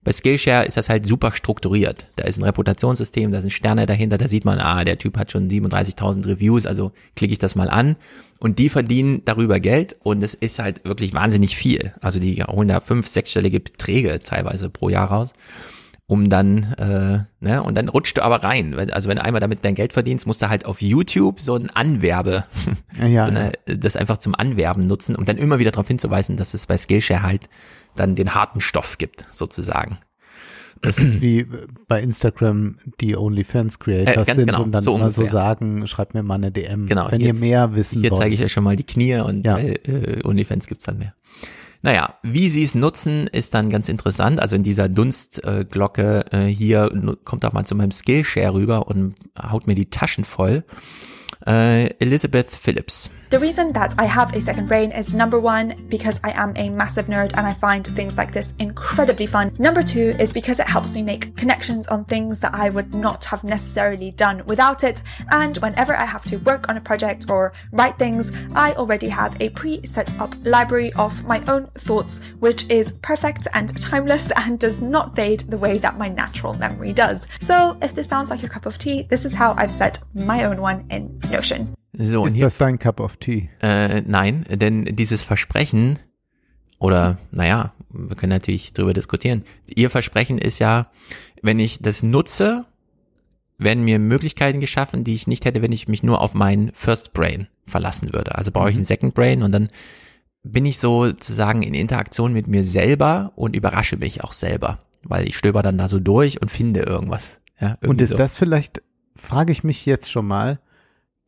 Bei 0.05 0.13
Skillshare 0.13 0.65
ist 0.65 0.77
das 0.77 0.89
halt 0.89 1.07
super 1.07 1.31
strukturiert. 1.31 2.09
Da 2.17 2.25
ist 2.25 2.39
ein 2.39 2.45
Reputationssystem, 2.45 3.31
da 3.31 3.41
sind 3.41 3.53
Sterne 3.53 3.87
dahinter, 3.87 4.19
da 4.19 4.27
sieht 4.27 4.45
man, 4.45 4.59
ah, 4.59 4.85
der 4.85 4.99
Typ 4.99 5.17
hat 5.17 5.31
schon 5.31 5.49
37.000 5.49 6.27
Reviews, 6.27 6.67
also 6.67 6.91
klicke 7.15 7.33
ich 7.33 7.39
das 7.39 7.55
mal 7.55 7.71
an. 7.71 7.97
Und 8.41 8.59
die 8.59 8.69
verdienen 8.69 9.23
darüber 9.25 9.61
Geld 9.61 9.97
und 10.03 10.25
es 10.25 10.35
ist 10.35 10.59
halt 10.59 10.85
wirklich 10.85 11.15
wahnsinnig 11.15 11.57
viel. 11.57 11.93
Also 12.01 12.19
die 12.19 12.43
holen 12.43 12.67
da 12.69 12.81
fünf, 12.81 13.07
sechsstellige 13.07 13.61
Beträge 13.61 14.19
teilweise 14.19 14.69
pro 14.69 14.89
Jahr 14.89 15.09
raus 15.09 15.35
um 16.09 16.29
dann, 16.29 16.73
äh, 16.79 17.21
ne, 17.41 17.63
und 17.63 17.75
dann 17.77 17.89
rutscht 17.89 18.19
du 18.19 18.23
aber 18.23 18.43
rein. 18.43 18.75
Also 18.93 19.09
wenn 19.09 19.17
du 19.17 19.25
einmal 19.25 19.41
damit 19.41 19.65
dein 19.65 19.75
Geld 19.75 19.93
verdienst, 19.93 20.27
musst 20.27 20.43
du 20.43 20.49
halt 20.49 20.67
auf 20.67 20.83
YouTube 20.83 21.41
so 21.41 21.55
ein 21.57 21.71
Anwerbe, 21.71 22.45
Ja, 23.01 23.25
so 23.27 23.31
eine, 23.31 23.53
das 23.67 23.97
einfach 23.97 24.19
zum 24.19 24.35
Anwerben 24.35 24.85
nutzen, 24.87 25.17
um 25.17 25.25
dann 25.25 25.39
immer 25.39 25.59
wieder 25.59 25.71
darauf 25.71 25.89
hinzuweisen, 25.89 26.37
dass 26.37 26.55
es 26.55 26.67
bei 26.67 26.77
Skillshare 26.77 27.23
halt 27.23 27.49
dann 27.97 28.15
den 28.15 28.35
harten 28.35 28.61
Stoff 28.61 28.99
gibt, 28.99 29.27
sozusagen. 29.31 29.99
Das 30.81 30.99
ist 30.99 31.21
wie 31.21 31.47
bei 31.87 32.03
Instagram 32.03 32.77
die 33.01 33.17
OnlyFans-Creators 33.17 34.11
Äh, 34.11 34.15
ganz 34.25 34.37
sind 34.37 34.47
genau, 34.47 34.63
und 34.65 34.73
dann 34.73 34.81
so 34.81 34.97
immer 34.97 35.11
so 35.13 35.21
ungefähr. 35.21 35.41
sagen, 35.41 35.87
schreibt 35.87 36.15
mir 36.15 36.25
mal 36.25 36.35
eine 36.35 36.51
DM, 36.51 36.87
Genau. 36.87 37.07
wenn 37.11 37.21
jetzt- 37.21 37.41
ihr 37.41 37.49
mehr 37.49 37.77
wissen 37.77 38.01
Hier 38.01 38.11
wollt. 38.11 38.19
zeige 38.21 38.35
ich 38.35 38.43
euch 38.43 38.53
schon 38.53 38.65
mal 38.65 38.75
die 38.75 38.83
Knie 38.85 39.15
und 39.21 39.47
Ja. 39.47 39.55
bei 39.55 39.79
äh, 39.87 40.21
OnlyFans 40.25 40.67
gibt's 40.67 40.85
dann 40.85 40.99
mehr. 40.99 41.15
Naja, 41.83 42.15
wie 42.23 42.49
sie 42.49 42.63
es 42.63 42.75
nutzen, 42.77 43.27
ist 43.27 43.55
dann 43.55 43.69
ganz 43.69 43.89
interessant. 43.89 44.41
Also 44.41 44.55
in 44.55 44.63
dieser 44.63 44.89
Dunstglocke 44.89 46.25
äh, 46.31 46.47
hier 46.47 46.91
kommt 47.25 47.45
auch 47.45 47.53
mal 47.53 47.65
zu 47.65 47.75
meinem 47.75 47.91
Skillshare 47.91 48.55
rüber 48.55 48.87
und 48.87 49.17
haut 49.41 49.67
mir 49.67 49.75
die 49.75 49.91
Taschen 49.91 50.25
voll. 50.25 50.65
Äh, 51.45 51.89
Elizabeth 51.99 52.51
Phillips. 52.51 53.11
The 53.33 53.39
reason 53.39 53.73
that 53.73 53.95
I 53.97 54.05
have 54.05 54.35
a 54.35 54.43
second 54.43 54.69
brain 54.69 54.93
is 54.93 55.15
number 55.15 55.41
one, 55.41 55.75
because 55.89 56.21
I 56.23 56.33
am 56.33 56.53
a 56.55 56.69
massive 56.69 57.07
nerd 57.07 57.33
and 57.35 57.47
I 57.47 57.55
find 57.55 57.83
things 57.83 58.19
like 58.19 58.31
this 58.31 58.53
incredibly 58.59 59.27
fun. 59.27 59.57
Number 59.59 59.83
two 59.83 60.15
is 60.19 60.35
because 60.35 60.61
it 60.61 60.69
helps 60.69 60.93
me 60.95 61.01
make 61.01 61.35
connections 61.35 61.87
on 61.87 62.05
things 62.05 62.41
that 62.41 62.55
I 62.55 62.69
would 62.69 62.93
not 62.93 63.25
have 63.25 63.43
necessarily 63.43 64.11
done 64.11 64.45
without 64.45 64.85
it. 64.85 65.01
And 65.31 65.57
whenever 65.57 65.97
I 65.97 66.05
have 66.05 66.27
to 66.27 66.37
work 66.41 66.69
on 66.69 66.77
a 66.77 66.81
project 66.83 67.31
or 67.31 67.55
write 67.71 67.99
things, 67.99 68.31
I 68.55 68.75
already 68.75 69.09
have 69.09 69.41
a 69.41 69.49
pre 69.49 69.83
set 69.87 70.13
up 70.21 70.35
library 70.45 70.93
of 70.93 71.25
my 71.25 71.43
own 71.49 71.69
thoughts, 71.69 72.21
which 72.39 72.69
is 72.69 72.93
perfect 73.01 73.49
and 73.55 73.75
timeless 73.81 74.31
and 74.37 74.61
does 74.61 74.83
not 74.83 75.17
fade 75.17 75.41
the 75.49 75.57
way 75.57 75.79
that 75.79 75.97
my 75.97 76.09
natural 76.09 76.53
memory 76.53 76.93
does. 76.93 77.27
So 77.41 77.79
if 77.81 77.95
this 77.95 78.09
sounds 78.09 78.29
like 78.29 78.43
your 78.43 78.51
cup 78.51 78.67
of 78.67 78.77
tea, 78.77 79.05
this 79.05 79.25
is 79.25 79.33
how 79.33 79.55
I've 79.57 79.73
set 79.73 80.01
my 80.13 80.45
own 80.45 80.61
one 80.61 80.87
in 80.91 81.19
Notion. 81.31 81.75
So, 81.93 82.23
und 82.23 82.29
ist 82.31 82.35
hier, 82.37 82.45
das 82.45 82.57
dein 82.57 82.79
Cup 82.79 83.01
of 83.01 83.17
Tea? 83.17 83.51
äh, 83.61 84.01
nein, 84.03 84.45
denn 84.51 84.85
dieses 84.85 85.25
Versprechen, 85.25 85.99
oder 86.79 87.19
naja, 87.31 87.75
wir 87.91 88.17
können 88.17 88.31
natürlich 88.31 88.73
drüber 88.73 88.95
diskutieren. 88.95 89.45
Ihr 89.69 89.91
Versprechen 89.91 90.39
ist 90.39 90.59
ja, 90.59 90.91
wenn 91.43 91.59
ich 91.59 91.81
das 91.81 92.03
nutze, 92.03 92.65
werden 93.59 93.85
mir 93.85 93.99
Möglichkeiten 93.99 94.61
geschaffen, 94.61 95.05
die 95.05 95.15
ich 95.15 95.27
nicht 95.27 95.45
hätte, 95.45 95.63
wenn 95.63 95.73
ich 95.73 95.87
mich 95.89 96.03
nur 96.03 96.21
auf 96.21 96.35
mein 96.35 96.73
First 96.75 97.13
Brain 97.13 97.49
verlassen 97.67 98.13
würde. 98.13 98.35
Also 98.37 98.51
brauche 98.51 98.71
ich 98.71 98.77
ein 98.77 98.85
Second 98.85 99.15
Brain 99.15 99.43
und 99.43 99.53
dann 99.53 99.69
bin 100.43 100.67
ich 100.67 100.79
sozusagen 100.79 101.63
in 101.63 101.75
Interaktion 101.75 102.33
mit 102.33 102.49
mir 102.49 102.65
selber 102.65 103.33
und 103.37 103.55
überrasche 103.55 103.97
mich 103.97 104.25
auch 104.25 104.33
selber, 104.33 104.81
weil 105.05 105.29
ich 105.29 105.37
stöber 105.37 105.63
dann 105.63 105.79
da 105.79 105.89
so 105.89 106.01
durch 106.01 106.41
und 106.43 106.51
finde 106.51 106.81
irgendwas. 106.81 107.41
Ja, 107.61 107.77
Und 107.83 108.01
ist 108.01 108.11
so. 108.11 108.17
das 108.17 108.37
vielleicht, 108.37 108.83
frage 109.15 109.53
ich 109.53 109.63
mich 109.63 109.87
jetzt 109.87 110.11
schon 110.11 110.27
mal, 110.27 110.59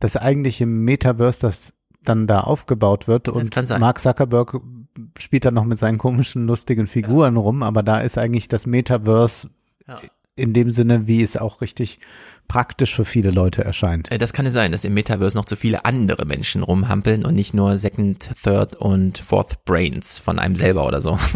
das 0.00 0.16
eigentliche 0.16 0.66
Metaverse, 0.66 1.40
das 1.40 1.74
dann 2.02 2.26
da 2.26 2.40
aufgebaut 2.40 3.08
wird 3.08 3.28
und. 3.28 3.54
Mark 3.78 3.98
Zuckerberg 4.00 4.60
spielt 5.18 5.44
dann 5.44 5.54
noch 5.54 5.64
mit 5.64 5.78
seinen 5.78 5.98
komischen, 5.98 6.46
lustigen 6.46 6.86
Figuren 6.86 7.36
rum, 7.36 7.62
aber 7.62 7.82
da 7.82 7.98
ist 8.00 8.18
eigentlich 8.18 8.48
das 8.48 8.66
Metaverse 8.66 9.48
Ja. 9.88 10.00
in 10.36 10.52
dem 10.52 10.70
Sinne, 10.70 11.06
wie 11.06 11.22
es 11.22 11.36
auch 11.36 11.60
richtig 11.60 11.98
praktisch 12.46 12.94
für 12.94 13.04
viele 13.06 13.30
Leute 13.30 13.64
erscheint. 13.64 14.12
Äh, 14.12 14.18
Das 14.18 14.32
kann 14.34 14.44
es 14.44 14.52
sein, 14.52 14.70
dass 14.72 14.84
im 14.84 14.92
Metaverse 14.94 15.36
noch 15.36 15.46
zu 15.46 15.56
viele 15.56 15.84
andere 15.86 16.26
Menschen 16.26 16.62
rumhampeln 16.62 17.24
und 17.24 17.34
nicht 17.34 17.54
nur 17.54 17.76
Second, 17.78 18.30
Third 18.42 18.76
und 18.76 19.18
Fourth 19.18 19.64
Brains 19.64 20.18
von 20.18 20.38
einem 20.38 20.54
selber 20.56 20.86
oder 20.86 21.00
so. 21.00 21.18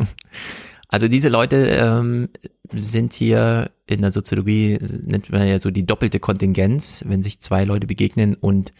Also 0.88 1.06
diese 1.06 1.28
Leute 1.28 1.66
ähm, 1.66 2.30
sind 2.72 3.12
hier 3.12 3.70
in 3.86 4.00
der 4.00 4.10
Soziologie, 4.10 4.78
nennt 4.80 5.30
man 5.30 5.46
ja 5.46 5.60
so 5.60 5.70
die 5.70 5.86
doppelte 5.86 6.18
Kontingenz, 6.18 7.04
wenn 7.06 7.22
sich 7.22 7.40
zwei 7.40 7.64
Leute 7.64 7.86
begegnen 7.86 8.34
und 8.34 8.72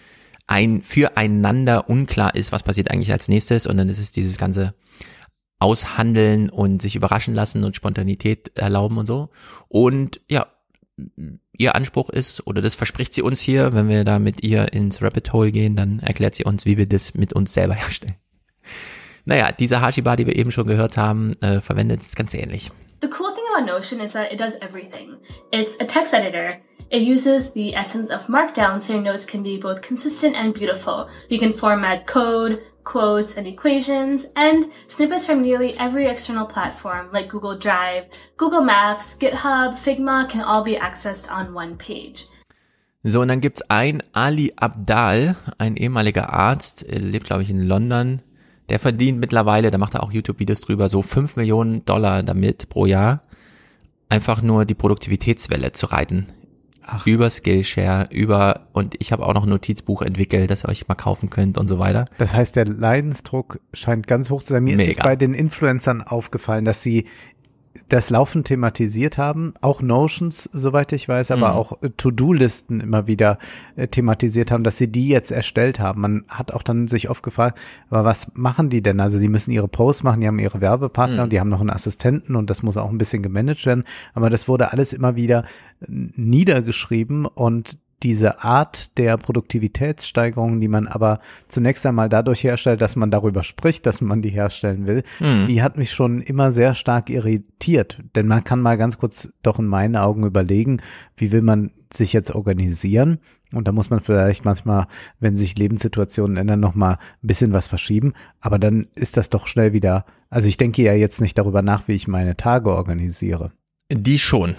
ein 0.47 0.83
füreinander 0.83 1.91
unklar 1.91 2.35
ist, 2.35 2.51
was 2.51 2.63
passiert 2.63 2.91
eigentlich 2.91 3.13
als 3.13 3.29
nächstes 3.29 3.67
und 3.67 3.77
dann 3.77 3.91
ist 3.91 3.99
es 3.99 4.13
dieses 4.13 4.39
ganze 4.39 4.75
Aushandeln 5.59 6.49
und 6.49 6.81
sich 6.81 6.97
überraschen 6.97 7.35
lassen 7.35 7.65
und 7.65 7.77
Spontanität 7.77 8.57
erlauben 8.57 8.97
und 8.97 9.07
so. 9.07 9.29
Und 9.69 10.21
ja, 10.31 10.47
ihr 11.53 11.75
Anspruch 11.75 12.09
ist, 12.09 12.47
oder 12.47 12.63
das 12.63 12.75
verspricht 12.75 13.13
sie 13.13 13.23
uns 13.23 13.41
hier, 13.41 13.75
wenn 13.75 13.89
wir 13.89 14.05
da 14.05 14.19
mit 14.19 14.43
ihr 14.43 14.73
ins 14.73 15.03
Rabbit 15.03 15.33
Hole 15.33 15.53
gehen, 15.53 15.77
dann 15.77 16.01
erklärt 16.01 16.37
sie 16.37 16.45
uns, 16.45 16.65
wie 16.65 16.77
wir 16.79 16.87
das 16.87 17.15
mit 17.15 17.33
uns 17.33 17.53
selber 17.53 17.75
herstellen. 17.75 18.17
Naja, 19.29 19.53
diese 19.53 19.83
Hashiba, 19.83 20.17
die 20.17 20.27
wir 20.27 20.37
eben 20.37 20.51
schon 20.51 20.67
gehört 20.67 20.97
haben, 20.97 21.35
äh, 21.43 21.61
verwendet 21.61 22.01
es 22.01 22.17
ganz 22.17 22.33
ähnlich. 22.33 22.71
The 23.03 23.11
cool 23.11 23.31
thing 23.35 23.45
about 23.55 23.67
Notion 23.67 24.01
is 24.01 24.13
that 24.13 24.33
it 24.33 24.41
does 24.41 24.55
everything. 24.63 25.19
It's 25.53 25.79
a 25.81 25.85
text 25.85 26.15
editor. 26.15 26.49
It 26.89 27.03
uses 27.03 27.53
the 27.53 27.75
essence 27.75 28.11
of 28.11 28.27
Markdown 28.29 28.81
so 28.81 28.95
your 28.95 29.03
notes 29.03 29.27
can 29.27 29.43
be 29.43 29.59
both 29.59 29.83
consistent 29.83 30.35
and 30.35 30.55
beautiful. 30.55 31.09
You 31.29 31.39
can 31.39 31.53
format 31.53 32.07
code, 32.07 32.61
quotes, 32.85 33.37
and 33.37 33.47
equations, 33.47 34.25
and 34.35 34.71
snippets 34.89 35.27
from 35.27 35.43
nearly 35.43 35.79
every 35.79 36.07
external 36.07 36.47
platform 36.47 37.11
like 37.13 37.29
Google 37.29 37.59
Drive, 37.59 38.07
Google 38.39 38.63
Maps, 38.63 39.15
GitHub, 39.21 39.77
Figma 39.77 40.27
can 40.31 40.41
all 40.41 40.65
be 40.65 40.79
accessed 40.79 41.31
on 41.31 41.53
one 41.53 41.77
page. 41.77 42.27
So, 43.03 43.21
und 43.21 43.29
dann 43.29 43.43
gibt's 43.43 43.61
ein 43.69 44.03
Ali 44.15 44.55
Abdal, 44.57 45.37
ein 45.59 45.77
ehemaliger 45.77 46.33
Arzt, 46.33 46.87
lebt, 46.89 47.27
glaube 47.27 47.43
ich, 47.43 47.51
in 47.51 47.69
London. 47.69 48.23
Der 48.69 48.79
verdient 48.79 49.19
mittlerweile, 49.19 49.71
da 49.71 49.79
macht 49.79 49.95
er 49.95 50.03
auch 50.03 50.13
YouTube-Videos 50.13 50.61
drüber, 50.61 50.89
so 50.89 51.03
5 51.03 51.37
Millionen 51.37 51.85
Dollar 51.85 52.23
damit 52.23 52.69
pro 52.69 52.87
Jahr, 52.87 53.23
einfach 54.09 54.43
nur 54.43 54.65
die 54.65 54.75
Produktivitätswelle 54.75 55.73
zu 55.73 55.87
reiten. 55.87 56.27
Über 57.05 57.29
Skillshare, 57.29 58.09
über, 58.11 58.69
und 58.73 58.95
ich 58.99 59.13
habe 59.13 59.27
auch 59.27 59.35
noch 59.35 59.43
ein 59.43 59.51
Notizbuch 59.51 60.01
entwickelt, 60.01 60.51
das 60.51 60.65
ihr 60.65 60.71
euch 60.71 60.89
mal 60.89 60.95
kaufen 60.95 61.29
könnt 61.29 61.59
und 61.59 61.69
so 61.69 61.79
weiter. 61.79 62.07
Das 62.17 62.33
heißt, 62.33 62.57
der 62.57 62.65
Leidensdruck 62.65 63.61
scheint 63.75 64.07
ganz 64.07 64.31
hoch 64.31 64.43
zu 64.43 64.55
sein. 64.55 64.65
Mir 64.65 64.75
ist 64.75 64.81
es 64.81 64.97
Mega. 64.97 65.05
bei 65.05 65.15
den 65.15 65.35
Influencern 65.35 66.01
aufgefallen, 66.01 66.65
dass 66.65 66.83
sie 66.83 67.05
das 67.89 68.11
laufend 68.11 68.47
thematisiert 68.47 69.19
haben, 69.19 69.55
auch 69.61 69.83
Notions, 69.83 70.49
soweit 70.53 70.93
ich 70.93 71.09
weiß, 71.09 71.31
aber 71.31 71.51
Mhm. 71.51 71.57
auch 71.57 71.83
äh, 71.83 71.91
To-Do-Listen 71.97 72.81
immer 72.81 73.07
wieder 73.07 73.39
äh, 73.77 73.89
thematisiert 73.89 74.51
haben, 74.51 74.65
dass 74.65 74.79
sie 74.79 74.89
die 74.89 75.09
jetzt 75.09 75.31
erstellt 75.31 75.81
haben. 75.81 76.01
Man 76.01 76.25
hat 76.29 76.53
auch 76.53 76.63
dann 76.63 76.89
sich 76.89 77.11
oft 77.11 77.23
gefragt, 77.23 77.59
aber 77.91 78.05
was 78.05 78.29
machen 78.35 78.69
die 78.71 78.83
denn? 78.83 79.01
Also 79.01 79.19
die 79.19 79.29
müssen 79.29 79.51
ihre 79.51 79.69
Posts 79.69 80.03
machen, 80.03 80.21
die 80.21 80.27
haben 80.27 80.39
ihre 80.39 80.61
Werbepartner 80.61 81.17
Mhm. 81.19 81.23
und 81.25 81.33
die 81.33 81.41
haben 81.41 81.49
noch 81.51 81.61
einen 81.61 81.71
Assistenten 81.71 82.37
und 82.37 82.51
das 82.51 82.63
muss 82.63 82.77
auch 82.77 82.91
ein 82.91 82.99
bisschen 82.99 83.23
gemanagt 83.23 83.67
werden. 83.67 83.85
Aber 84.15 84.31
das 84.31 84.49
wurde 84.49 84.73
alles 84.73 84.93
immer 84.93 85.17
wieder 85.17 85.45
äh, 85.81 85.87
niedergeschrieben 85.89 87.27
und 87.27 87.79
diese 88.03 88.43
Art 88.45 88.97
der 88.99 89.17
Produktivitätssteigerung, 89.17 90.61
die 90.61 90.69
man 90.69 90.87
aber 90.87 91.21
zunächst 91.49 91.85
einmal 91.87 92.09
dadurch 92.09 92.45
herstellt, 92.45 92.81
dass 92.81 92.97
man 92.97 93.11
darüber 93.11 93.43
spricht, 93.43 93.87
dass 93.87 94.01
man 94.01 94.23
die 94.23 94.31
herstellen 94.31 94.87
will, 94.87 95.03
Mhm. 95.21 95.47
die 95.47 95.63
hat 95.63 95.77
mich 95.77 95.91
schon 95.91 96.21
immer 96.23 96.53
sehr 96.53 96.75
stark 96.75 97.11
irritiert. 97.11 98.01
Denn 98.15 98.27
man 98.29 98.45
kann 98.45 98.61
mal 98.61 98.77
ganz 98.77 98.99
kurz 98.99 99.31
doch 99.43 99.59
in 99.59 99.67
meinen 99.67 99.97
Augen 99.97 100.25
überlegen, 100.25 100.81
wie 101.17 101.33
will 101.33 101.43
man 101.43 101.71
sich 101.93 102.13
jetzt 102.13 102.35
organisieren? 102.35 103.19
Und 103.53 103.67
da 103.67 103.73
muss 103.73 103.89
man 103.89 104.01
vielleicht 104.01 104.45
manchmal, 104.45 104.87
wenn 105.21 105.37
sich 105.37 105.57
Lebenssituationen 105.57 106.37
ändern, 106.37 106.61
noch 106.61 106.75
mal 106.75 106.99
ein 107.23 107.27
bisschen 107.27 107.55
was 107.55 107.67
verschieben. 107.67 108.13
Aber 108.41 108.59
dann 108.59 108.89
ist 108.95 109.17
das 109.17 109.31
doch 109.31 109.47
schnell 109.47 109.73
wieder. 109.73 110.05
Also 110.29 110.49
ich 110.49 110.59
denke 110.59 110.83
ja 110.83 110.93
jetzt 110.93 111.21
nicht 111.21 111.39
darüber 111.39 111.63
nach, 111.63 111.89
wie 111.89 111.95
ich 111.95 112.07
meine 112.09 112.37
Tage 112.37 112.71
organisiere. 112.71 113.53
Die 113.91 114.19
schon. 114.19 114.55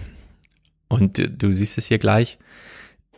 Und 0.87 1.21
du 1.37 1.51
siehst 1.51 1.77
es 1.77 1.85
hier 1.85 1.99
gleich. 1.99 2.39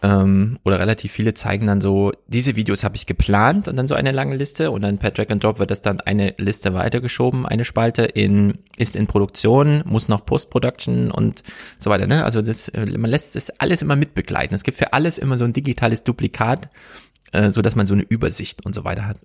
Ähm, 0.04 0.58
oder 0.64 0.80
relativ 0.80 1.12
viele 1.12 1.36
zeigen 1.36 1.68
dann 1.68 1.80
so, 1.80 2.12
diese 2.28 2.56
Videos 2.56 2.84
habe 2.84 2.96
ich 2.96 3.06
geplant 3.06 3.68
und 3.68 3.76
dann 3.76 3.88
so 3.88 3.94
eine 3.94 4.12
lange 4.12 4.36
Liste 4.36 4.72
und 4.72 4.82
dann 4.82 4.98
per 4.98 5.12
Drag 5.12 5.30
and 5.30 5.44
Drop 5.44 5.60
wird 5.60 5.70
das 5.70 5.82
dann 5.82 6.00
eine 6.00 6.34
Liste 6.40 6.74
weitergeschoben, 6.74 7.46
eine 7.46 7.66
Spalte 7.66 8.04
in, 8.04 8.58
ist 8.78 8.96
in 8.96 9.06
Produktion, 9.06 9.84
muss 9.86 10.08
noch 10.08 10.26
Post-Production 10.26 11.12
und 11.12 11.44
so 11.78 11.92
weiter, 11.92 12.08
ne? 12.08 12.26
Also 12.26 12.42
das, 12.42 12.68
äh, 12.70 12.86
man 12.98 13.12
lässt 13.12 13.36
das 13.36 13.52
alles 13.60 13.84
immer 13.84 13.96
mitbegleiten. 13.96 14.56
Es 14.56 14.64
gibt 14.64 14.80
für 14.80 14.94
alles 14.94 15.20
immer 15.20 15.38
so 15.38 15.46
ein 15.46 15.54
digitales 15.54 16.04
Duplikat, 16.04 16.70
äh, 17.32 17.52
so 17.52 17.62
dass 17.62 17.76
man 17.76 17.86
so 17.86 17.94
eine 17.94 18.04
Übersicht 18.04 18.66
und 18.66 18.74
so 18.74 18.84
weiter 18.84 19.06
hat. 19.06 19.20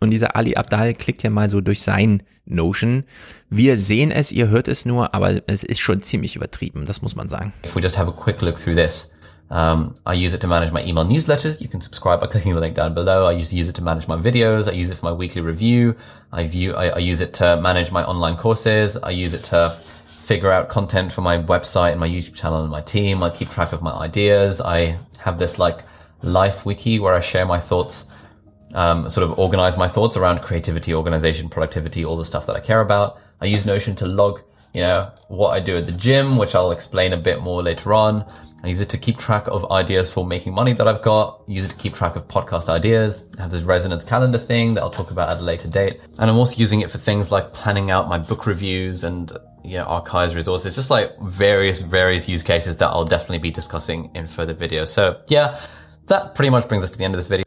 Und 0.00 0.10
dieser 0.10 0.36
Ali 0.36 0.54
Abdal 0.54 0.94
klickt 0.94 1.22
hier 1.22 1.30
mal 1.30 1.48
so 1.48 1.60
durch 1.60 1.82
sein 1.82 2.22
Notion. 2.46 3.04
Wir 3.48 3.76
sehen 3.76 4.10
es, 4.10 4.32
ihr 4.32 4.48
hört 4.48 4.68
es 4.68 4.84
nur, 4.84 5.14
aber 5.14 5.42
es 5.48 5.64
ist 5.64 5.80
schon 5.80 6.02
ziemlich 6.02 6.36
übertrieben, 6.36 6.84
das 6.86 7.00
muss 7.02 7.16
man 7.16 7.28
sagen. 7.28 7.52
If 7.64 7.74
we 7.74 7.80
just 7.80 7.96
have 7.98 8.10
a 8.10 8.12
quick 8.12 8.42
look 8.42 8.58
through 8.58 8.76
this, 8.76 9.13
um, 9.54 9.94
I 10.04 10.14
use 10.14 10.34
it 10.34 10.40
to 10.40 10.48
manage 10.48 10.72
my 10.72 10.84
email 10.84 11.04
newsletters. 11.04 11.60
You 11.60 11.68
can 11.68 11.80
subscribe 11.80 12.20
by 12.20 12.26
clicking 12.32 12.54
the 12.54 12.60
link 12.60 12.74
down 12.74 12.92
below. 12.92 13.24
I 13.24 13.32
used 13.32 13.50
to 13.50 13.56
use 13.56 13.68
it 13.68 13.76
to 13.76 13.82
manage 13.82 14.08
my 14.08 14.16
videos. 14.16 14.68
I 14.68 14.72
use 14.72 14.90
it 14.90 14.96
for 14.98 15.06
my 15.06 15.12
weekly 15.12 15.42
review. 15.42 15.94
I 16.32 16.48
view, 16.48 16.74
I, 16.74 16.88
I 16.88 16.98
use 16.98 17.20
it 17.20 17.32
to 17.34 17.56
manage 17.60 17.92
my 17.92 18.04
online 18.04 18.34
courses. 18.34 18.96
I 18.96 19.10
use 19.10 19.32
it 19.32 19.44
to 19.44 19.78
figure 20.06 20.50
out 20.50 20.68
content 20.68 21.12
for 21.12 21.20
my 21.20 21.38
website 21.38 21.92
and 21.92 22.00
my 22.00 22.08
YouTube 22.08 22.34
channel 22.34 22.62
and 22.62 22.70
my 22.70 22.80
team. 22.80 23.22
I 23.22 23.30
keep 23.30 23.48
track 23.48 23.72
of 23.72 23.80
my 23.80 23.92
ideas. 23.92 24.60
I 24.60 24.98
have 25.18 25.38
this 25.38 25.56
like 25.56 25.82
life 26.22 26.66
wiki 26.66 26.98
where 26.98 27.14
I 27.14 27.20
share 27.20 27.46
my 27.46 27.60
thoughts 27.60 28.08
um, 28.74 29.08
sort 29.08 29.22
of 29.22 29.38
organize 29.38 29.76
my 29.76 29.86
thoughts 29.86 30.16
around 30.16 30.40
creativity, 30.40 30.92
organization, 30.92 31.48
productivity, 31.48 32.04
all 32.04 32.16
the 32.16 32.24
stuff 32.24 32.44
that 32.46 32.56
I 32.56 32.60
care 32.60 32.80
about. 32.80 33.20
I 33.40 33.46
use 33.46 33.64
Notion 33.64 33.94
to 33.96 34.06
log, 34.06 34.40
you 34.72 34.80
know, 34.80 35.12
what 35.28 35.50
I 35.50 35.60
do 35.60 35.76
at 35.76 35.86
the 35.86 35.92
gym, 35.92 36.36
which 36.36 36.56
I'll 36.56 36.72
explain 36.72 37.12
a 37.12 37.16
bit 37.16 37.40
more 37.40 37.62
later 37.62 37.92
on. 37.92 38.26
I 38.64 38.68
use 38.68 38.80
it 38.80 38.88
to 38.88 38.98
keep 38.98 39.18
track 39.18 39.46
of 39.48 39.70
ideas 39.70 40.10
for 40.10 40.26
making 40.26 40.54
money 40.54 40.72
that 40.72 40.88
I've 40.88 41.02
got. 41.02 41.42
Use 41.46 41.66
it 41.66 41.68
to 41.68 41.76
keep 41.76 41.92
track 41.92 42.16
of 42.16 42.26
podcast 42.28 42.70
ideas. 42.70 43.22
I 43.38 43.42
have 43.42 43.50
this 43.50 43.62
resonance 43.62 44.04
calendar 44.04 44.38
thing 44.38 44.72
that 44.72 44.80
I'll 44.80 44.90
talk 44.90 45.10
about 45.10 45.30
at 45.30 45.38
a 45.38 45.42
later 45.42 45.68
date. 45.68 46.00
And 46.18 46.30
I'm 46.30 46.38
also 46.38 46.58
using 46.58 46.80
it 46.80 46.90
for 46.90 46.96
things 46.96 47.30
like 47.30 47.52
planning 47.52 47.90
out 47.90 48.08
my 48.08 48.16
book 48.16 48.46
reviews 48.46 49.04
and, 49.04 49.30
you 49.62 49.76
know, 49.76 49.84
archives 49.84 50.34
resources, 50.34 50.74
just 50.74 50.88
like 50.88 51.10
various, 51.20 51.82
various 51.82 52.26
use 52.26 52.42
cases 52.42 52.78
that 52.78 52.86
I'll 52.86 53.04
definitely 53.04 53.40
be 53.40 53.50
discussing 53.50 54.10
in 54.14 54.26
further 54.26 54.54
videos. 54.54 54.88
So 54.88 55.20
yeah, 55.28 55.60
that 56.06 56.34
pretty 56.34 56.48
much 56.48 56.66
brings 56.66 56.84
us 56.84 56.90
to 56.90 56.96
the 56.96 57.04
end 57.04 57.14
of 57.14 57.18
this 57.18 57.26
video. 57.26 57.44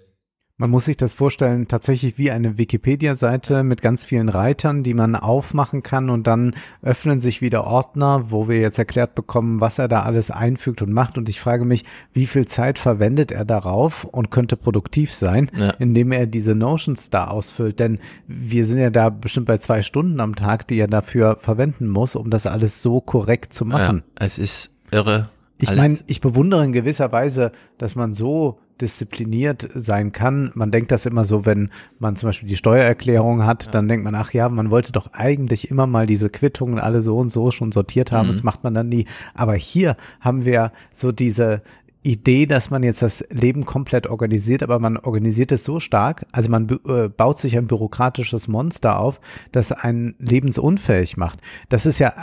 Man 0.60 0.72
muss 0.72 0.86
sich 0.86 0.98
das 0.98 1.14
vorstellen, 1.14 1.68
tatsächlich 1.68 2.18
wie 2.18 2.32
eine 2.32 2.58
Wikipedia-Seite 2.58 3.62
mit 3.62 3.84
ganz 3.84 4.04
vielen 4.06 4.28
Reitern, 4.28 4.82
die 4.82 4.96
man 4.96 5.16
aufmachen 5.16 5.84
kann 5.84 6.10
und 6.10 6.26
dann 6.26 6.56
öffnen 6.82 7.20
sich 7.20 7.42
wieder 7.42 7.66
Ordner, 7.66 8.32
wo 8.32 8.48
wir 8.48 8.60
jetzt 8.60 8.80
erklärt 8.80 9.14
bekommen, 9.14 9.62
was 9.62 9.78
er 9.78 9.88
da 9.88 10.02
alles 10.02 10.32
einfügt 10.32 10.82
und 10.82 10.92
macht. 10.92 11.20
Und 11.20 11.30
ich 11.30 11.40
frage 11.40 11.64
mich, 11.64 11.86
wie 12.12 12.26
viel 12.26 12.48
Zeit 12.48 12.80
verwendet 12.80 13.32
er 13.32 13.46
darauf 13.46 14.04
und 14.04 14.32
könnte 14.32 14.58
produktiv 14.58 15.14
sein, 15.14 15.52
Ja. 15.56 15.70
indem 15.78 16.12
er 16.12 16.26
diese 16.26 16.56
Notions 16.56 17.12
da 17.12 17.28
ausfüllt. 17.28 17.80
Denn 17.80 18.00
wir 18.26 18.66
sind 18.66 18.80
ja 18.80 18.90
da 18.90 19.10
bestimmt 19.10 19.46
bei 19.46 19.60
zwei 19.60 19.84
Stunden 19.84 20.20
am 20.20 20.34
Tag, 20.36 20.68
die 20.68 20.80
er 20.80 20.88
dafür 20.88 21.36
verwenden 21.36 21.88
muss, 21.88 22.16
um 22.16 22.32
das 22.32 22.48
alles 22.48 22.82
so 22.82 23.00
korrekt 23.00 23.54
zu 23.54 23.64
machen. 23.64 24.02
Ja, 24.20 24.26
es 24.26 24.40
ist 24.40 24.72
irre. 24.90 25.30
Ich 25.62 25.76
meine, 25.76 26.00
ich 26.08 26.20
bewundere 26.20 26.66
in 26.66 26.72
gewisser 26.74 27.12
Weise, 27.12 27.52
dass 27.78 27.94
man 27.96 28.14
so 28.16 28.58
diszipliniert 28.82 29.68
sein 29.74 30.12
kann. 30.12 30.52
Man 30.56 30.72
denkt 30.72 30.92
das 30.92 31.06
immer 31.06 31.26
so, 31.26 31.46
wenn 31.46 31.72
man 32.00 32.16
zum 32.16 32.30
Beispiel 32.30 32.50
die 32.50 32.56
Steuererklärung 32.56 33.46
hat, 33.46 33.74
dann 33.74 33.88
denkt 33.88 34.04
man, 34.04 34.16
ach 34.16 34.34
ja, 34.34 34.50
man 34.50 34.70
wollte 34.72 34.92
doch 34.92 35.14
eigentlich 35.14 35.72
immer 35.72 35.88
mal 35.88 36.08
diese 36.08 36.30
Quittungen 36.30 36.80
alle 36.80 37.02
so 37.02 37.18
und 37.18 37.30
so 37.30 37.52
schon 37.52 37.72
sortiert 37.72 38.12
haben. 38.12 38.28
Mhm. 38.28 38.32
Das 38.32 38.44
macht 38.44 38.64
man 38.64 38.74
dann 38.74 38.90
nie. 38.90 39.06
Aber 39.34 39.56
hier 39.56 39.98
haben 40.20 40.46
wir 40.46 40.72
so 40.94 41.12
diese 41.12 41.62
Idee, 42.04 42.46
dass 42.46 42.70
man 42.70 42.84
jetzt 42.84 43.02
das 43.02 43.26
Leben 43.30 43.66
komplett 43.66 44.08
organisiert, 44.08 44.64
aber 44.64 44.80
man 44.80 44.98
organisiert 44.98 45.52
es 45.52 45.66
so 45.66 45.80
stark, 45.80 46.26
also 46.32 46.50
man 46.50 46.70
äh, 46.88 47.10
baut 47.10 47.38
sich 47.38 47.58
ein 47.58 47.68
bürokratisches 47.68 48.48
Monster 48.48 48.98
auf, 48.98 49.20
das 49.52 49.74
einen 49.74 50.16
lebensunfähig 50.20 51.18
macht. 51.18 51.40
Das 51.68 51.86
ist 51.86 52.00
ja 52.00 52.14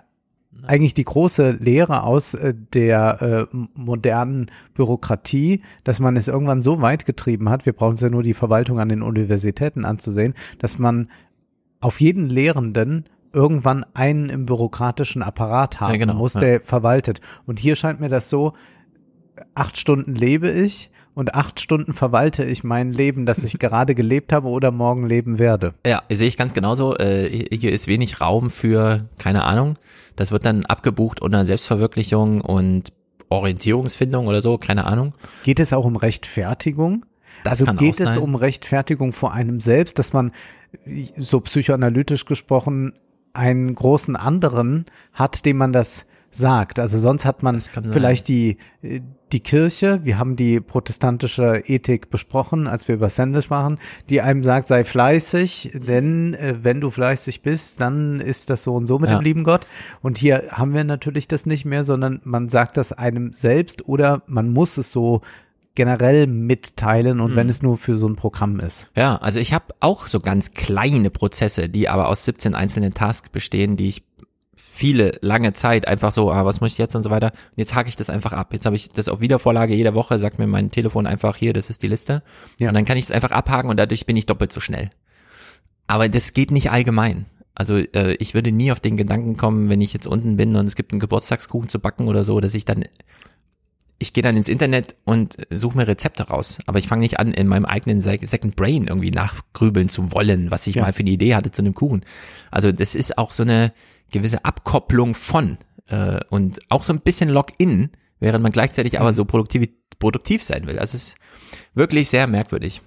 eigentlich 0.67 0.95
die 0.95 1.05
große 1.05 1.53
Lehre 1.53 2.03
aus 2.03 2.35
äh, 2.35 2.55
der 2.73 3.49
äh, 3.53 3.57
modernen 3.75 4.51
Bürokratie, 4.75 5.63
dass 5.85 6.01
man 6.01 6.17
es 6.17 6.29
irgendwann 6.29 6.63
so 6.63 6.81
weit 6.81 7.07
getrieben 7.07 7.49
hat, 7.49 7.67
wir 7.67 7.73
brauchen 7.73 7.95
es 7.95 8.01
ja 8.01 8.11
nur 8.11 8.23
die 8.23 8.35
Verwaltung 8.35 8.81
an 8.81 8.89
den 8.89 9.03
Universitäten 9.03 9.85
anzusehen, 9.85 10.35
dass 10.59 10.79
man 10.79 11.09
auf 11.81 12.01
jeden 12.01 12.29
Lehrenden 12.29 13.05
irgendwann 13.33 13.85
einen 13.95 14.31
im 14.31 14.47
bürokratischen 14.47 15.23
Apparat 15.23 15.81
haben 15.81 15.93
Ja, 15.93 15.99
genau, 15.99 16.15
muss, 16.15 16.35
ja. 16.35 16.41
der 16.41 16.61
verwaltet. 16.61 17.21
Und 17.47 17.59
hier 17.59 17.77
scheint 17.77 18.01
mir 18.01 18.09
das 18.09 18.31
so, 18.31 18.55
acht 19.55 19.77
Stunden 19.77 20.15
lebe 20.15 20.51
ich 20.51 20.91
und 21.15 21.35
acht 21.35 21.61
Stunden 21.61 21.93
verwalte 21.93 22.45
ich 22.45 22.65
mein 22.65 22.93
Leben, 22.93 23.27
das 23.27 23.39
ich 23.43 23.59
gerade 23.59 23.95
gelebt 23.95 24.33
habe 24.33 24.49
oder 24.49 24.71
morgen 24.71 25.07
leben 25.07 25.39
werde. 25.39 25.75
Ja, 25.87 26.03
sehe 26.11 26.29
ich 26.29 26.37
ganz 26.37 26.55
genauso. 26.55 26.97
Äh, 26.97 27.47
hier 27.51 27.73
ist 27.73 27.87
wenig 27.87 28.21
Raum 28.21 28.51
für, 28.51 29.03
keine 29.19 29.45
Ahnung, 29.45 29.77
das 30.17 30.33
wird 30.33 30.45
dann 30.45 30.65
abgebucht 30.65 31.23
unter 31.23 31.45
Selbstverwirklichung 31.45 32.41
und 32.41 32.93
Orientierungsfindung 33.29 34.27
oder 34.27 34.43
so, 34.43 34.59
keine 34.59 34.85
Ahnung. 34.85 35.13
Geht 35.45 35.61
es 35.61 35.73
auch 35.73 35.85
um 35.85 35.97
Rechtfertigung? 35.97 37.05
Das 37.43 37.61
also 37.61 37.73
geht 37.75 38.01
es 38.01 38.17
um 38.17 38.35
Rechtfertigung 38.37 39.13
vor 39.13 39.33
einem 39.33 39.61
selbst, 39.61 39.99
dass 39.99 40.13
man 40.13 40.33
so 41.19 41.41
psychoanalytisch 41.41 42.25
gesprochen 42.25 42.95
einen 43.33 43.75
großen 43.75 44.17
anderen 44.17 44.87
hat, 45.13 45.45
dem 45.45 45.57
man 45.57 45.73
das 45.73 46.07
sagt. 46.31 46.79
Also 46.79 46.99
sonst 46.99 47.25
hat 47.25 47.43
man 47.43 47.61
vielleicht 47.61 48.29
die 48.29 48.59
äh, 48.83 49.01
die 49.35 49.41
Kirche, 49.41 50.01
wir 50.05 50.19
haben 50.19 50.37
die 50.37 50.61
protestantische 50.61 51.63
Ethik 51.67 52.09
besprochen, 52.09 52.67
als 52.67 52.89
wir 52.89 52.95
über 52.95 53.11
Sandwich 53.11 53.51
machen, 53.51 53.79
die 54.09 54.21
einem 54.23 54.43
sagt, 54.45 54.69
sei 54.69 54.85
fleißig, 54.85 55.73
denn 55.87 56.33
äh, 56.35 56.55
wenn 56.63 56.81
du 56.81 56.91
fleißig 56.91 57.43
bist, 57.43 57.81
dann 57.81 58.21
ist 58.21 58.49
das 58.49 58.63
so 58.63 58.75
und 58.75 58.87
so 58.87 58.99
mit 58.99 59.11
Ja. 59.11 59.19
dem 59.19 59.25
lieben 59.25 59.45
Gott. 59.45 59.67
Und 60.01 60.17
hier 60.19 60.45
haben 60.53 60.73
wir 60.73 60.85
natürlich 60.85 61.29
das 61.29 61.45
nicht 61.47 61.65
mehr, 61.65 61.85
sondern 61.85 62.21
man 62.25 62.49
sagt 62.49 62.77
das 62.77 62.93
einem 62.93 63.33
selbst 63.33 63.87
oder 63.89 64.23
man 64.27 64.53
muss 64.53 64.79
es 64.79 64.91
so 64.93 65.21
generell 65.75 66.29
mitteilen 66.29 67.19
und 67.21 67.33
Mhm. 67.33 67.37
wenn 67.37 67.49
es 67.49 67.61
nur 67.61 67.77
für 67.77 67.99
so 67.99 68.07
ein 68.07 68.15
Programm 68.15 68.61
ist. 68.61 68.89
Ja, 68.95 69.17
also 69.17 69.41
ich 69.41 69.53
habe 69.53 69.67
auch 69.81 70.07
so 70.07 70.21
ganz 70.21 70.53
kleine 70.53 71.11
Prozesse, 71.11 71.69
die 71.69 71.89
aber 71.89 72.07
aus 72.09 72.25
17 72.25 72.55
einzelnen 72.55 72.95
Tasks 72.95 73.29
bestehen, 73.29 73.77
die 73.77 73.89
ich 73.89 74.05
viele 74.75 75.19
lange 75.21 75.53
Zeit 75.53 75.87
einfach 75.87 76.11
so, 76.11 76.33
ah, 76.33 76.45
was 76.45 76.61
muss 76.61 76.73
ich 76.73 76.79
jetzt 76.79 76.97
und 76.97 77.05
so 77.05 77.11
weiter. 77.11 77.29
Und 77.33 77.59
jetzt 77.59 77.75
hake 77.77 77.89
ich 77.89 77.95
das 77.97 78.11
einfach 78.11 78.33
ab. 78.33 78.53
Jetzt 78.53 78.67
habe 78.67 78.75
ich 78.75 78.89
das 78.91 79.09
auf 79.09 79.21
Wiedervorlage 79.21 79.75
jede 79.75 79.95
Woche, 79.95 80.19
sagt 80.19 80.39
mir 80.41 80.49
mein 80.49 80.71
Telefon 80.73 81.07
einfach 81.07 81.37
hier, 81.37 81.53
das 81.53 81.71
ist 81.71 81.83
die 81.83 81.87
Liste. 81.89 82.23
Ja. 82.59 82.69
Und 82.69 82.75
dann 82.75 82.85
kann 82.85 82.97
ich 82.97 83.05
es 83.05 83.13
einfach 83.13 83.31
abhaken 83.31 83.71
und 83.71 83.79
dadurch 83.79 84.05
bin 84.05 84.17
ich 84.17 84.27
doppelt 84.27 84.53
so 84.53 84.61
schnell. 84.61 84.91
Aber 85.87 86.09
das 86.09 86.33
geht 86.33 86.51
nicht 86.51 86.73
allgemein. 86.73 87.27
Also 87.55 87.77
äh, 87.77 88.15
ich 88.19 88.35
würde 88.35 88.51
nie 88.51 88.73
auf 88.73 88.81
den 88.81 88.97
Gedanken 88.97 89.37
kommen, 89.37 89.69
wenn 89.69 89.81
ich 89.81 89.93
jetzt 89.93 90.09
unten 90.09 90.37
bin 90.37 90.57
und 90.57 90.67
es 90.67 90.75
gibt 90.75 90.93
einen 90.93 90.99
Geburtstagskuchen 91.01 91.69
zu 91.69 91.79
backen 91.79 92.09
oder 92.09 92.25
so, 92.25 92.41
dass 92.41 92.55
ich 92.55 92.65
dann 92.65 92.85
ich 94.01 94.13
gehe 94.13 94.23
dann 94.23 94.37
ins 94.37 94.49
Internet 94.49 94.97
und 95.05 95.37
suche 95.51 95.77
mir 95.79 95.87
Rezepte 95.87 96.25
raus. 96.25 96.59
Aber 96.67 96.81
ich 96.81 96.89
fange 96.89 97.03
nicht 97.03 97.21
an, 97.21 97.33
in 97.33 97.47
meinem 97.47 97.65
eigenen 97.65 98.01
Sec- 98.01 98.27
Second 98.27 98.57
Brain 98.57 98.89
irgendwie 98.89 99.13
nachgrübeln 99.13 99.89
zu 99.89 100.11
wollen, 100.13 100.51
was 100.51 100.67
ich 100.67 100.75
Ja. 100.75 100.83
mal 100.83 100.93
für 100.93 101.01
eine 101.05 101.11
Idee 101.11 101.37
hatte 101.37 101.53
zu 101.53 101.63
einem 101.63 101.75
Kuchen. 101.75 102.05
Also 102.51 102.73
das 102.73 102.97
ist 102.97 103.17
auch 103.17 103.31
so 103.31 103.45
eine 103.45 103.73
gewisse 104.11 104.45
Abkopplung 104.45 105.15
von 105.15 105.59
äh, 105.89 106.21
und 106.31 106.59
auch 106.69 106.83
so 106.83 106.93
ein 106.93 107.01
bisschen 107.01 107.29
Login, 107.29 107.91
während 108.21 108.43
man 108.43 108.53
gleichzeitig 108.53 109.01
aber 109.01 109.13
so 109.13 109.25
produktiv, 109.25 109.69
produktiv 109.99 110.43
sein 110.43 110.67
will. 110.67 110.79
Also 110.79 110.97
es 110.97 111.09
ist 111.09 111.17
wirklich 111.75 112.09
sehr 112.09 112.27
merkwürdig. 112.27 112.83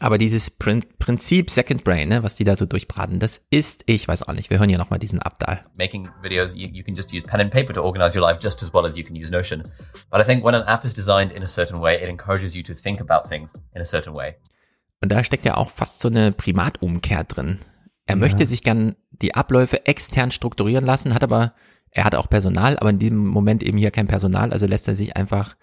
Aber 0.00 0.18
dieses 0.18 0.50
Prin 0.50 0.84
Prinzip 0.98 1.48
Second 1.48 1.84
Brain, 1.84 2.08
ne, 2.08 2.22
was 2.22 2.34
die 2.34 2.44
da 2.44 2.56
so 2.56 2.66
durchbraten, 2.66 3.20
das 3.20 3.46
ist, 3.50 3.84
ich 3.86 4.08
weiß 4.08 4.24
auch 4.24 4.32
nicht, 4.32 4.50
wir 4.50 4.58
hören 4.58 4.68
ja 4.68 4.78
nochmal 4.78 4.98
diesen 4.98 5.22
Abdal. 5.22 5.64
making 5.78 6.08
videos, 6.22 6.54
you, 6.54 6.68
you 6.68 6.82
can 6.82 6.94
just 6.94 7.12
use 7.12 7.22
pen 7.22 7.40
and 7.40 7.50
paper 7.50 7.72
to 7.72 7.82
organize 7.82 8.18
your 8.18 8.26
life 8.26 8.40
just 8.42 8.62
as 8.62 8.72
well 8.74 8.84
as 8.84 8.96
you 8.96 9.04
can 9.04 9.14
use 9.14 9.30
Notion. 9.30 9.62
But 10.10 10.20
I 10.20 10.24
think 10.24 10.44
when 10.44 10.54
an 10.54 10.66
app 10.66 10.84
is 10.84 10.92
designed 10.92 11.32
in 11.32 11.42
a 11.42 11.46
certain 11.46 11.80
way, 11.80 12.02
it 12.02 12.08
encourages 12.08 12.56
you 12.56 12.62
to 12.64 12.74
think 12.74 13.00
about 13.00 13.28
things 13.28 13.52
in 13.74 13.80
a 13.80 13.84
certain 13.84 14.14
way. 14.16 14.34
Und 15.00 15.12
da 15.12 15.22
steckt 15.22 15.44
ja 15.44 15.56
auch 15.56 15.70
fast 15.70 16.00
so 16.00 16.08
eine 16.08 16.32
Primatumkehr 16.32 17.24
drin. 17.24 17.58
Er 18.06 18.14
Ja. 18.14 18.20
möchte 18.20 18.46
sich 18.46 18.62
gern 18.62 18.94
die 19.10 19.34
Abläufe 19.34 19.86
extern 19.86 20.30
strukturieren 20.30 20.84
lassen, 20.86 21.14
hat 21.14 21.24
aber, 21.24 21.54
er 21.90 22.04
hat 22.04 22.14
auch 22.14 22.28
Personal, 22.30 22.78
aber 22.78 22.90
in 22.90 22.98
diesem 22.98 23.26
Moment 23.26 23.62
eben 23.62 23.78
hier 23.78 23.90
kein 23.90 24.06
Personal, 24.06 24.52
also 24.52 24.66
lässt 24.66 24.86
er 24.88 24.94
sich 24.94 25.16
einfach, 25.16 25.56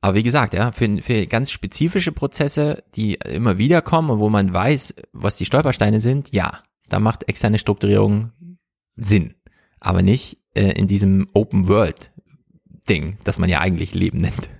aber 0.00 0.14
wie 0.16 0.22
gesagt, 0.22 0.54
ja, 0.54 0.70
für, 0.70 1.00
für 1.02 1.26
ganz 1.26 1.50
spezifische 1.50 2.12
Prozesse, 2.12 2.82
die 2.96 3.14
immer 3.14 3.58
wieder 3.58 3.82
kommen 3.82 4.10
und 4.10 4.18
wo 4.18 4.28
man 4.30 4.52
weiß, 4.52 4.94
was 5.12 5.36
die 5.36 5.44
Stolpersteine 5.44 6.00
sind, 6.00 6.32
ja, 6.32 6.58
da 6.88 6.98
macht 6.98 7.28
externe 7.28 7.58
Strukturierung 7.58 8.32
Sinn. 8.96 9.34
Aber 9.80 10.02
nicht 10.02 10.38
äh, 10.54 10.72
in 10.72 10.86
diesem 10.86 11.28
Open 11.32 11.66
World 11.68 12.12
Ding, 12.88 13.16
das 13.24 13.38
man 13.38 13.48
ja 13.48 13.60
eigentlich 13.60 13.94
Leben 13.94 14.18
nennt. 14.18 14.50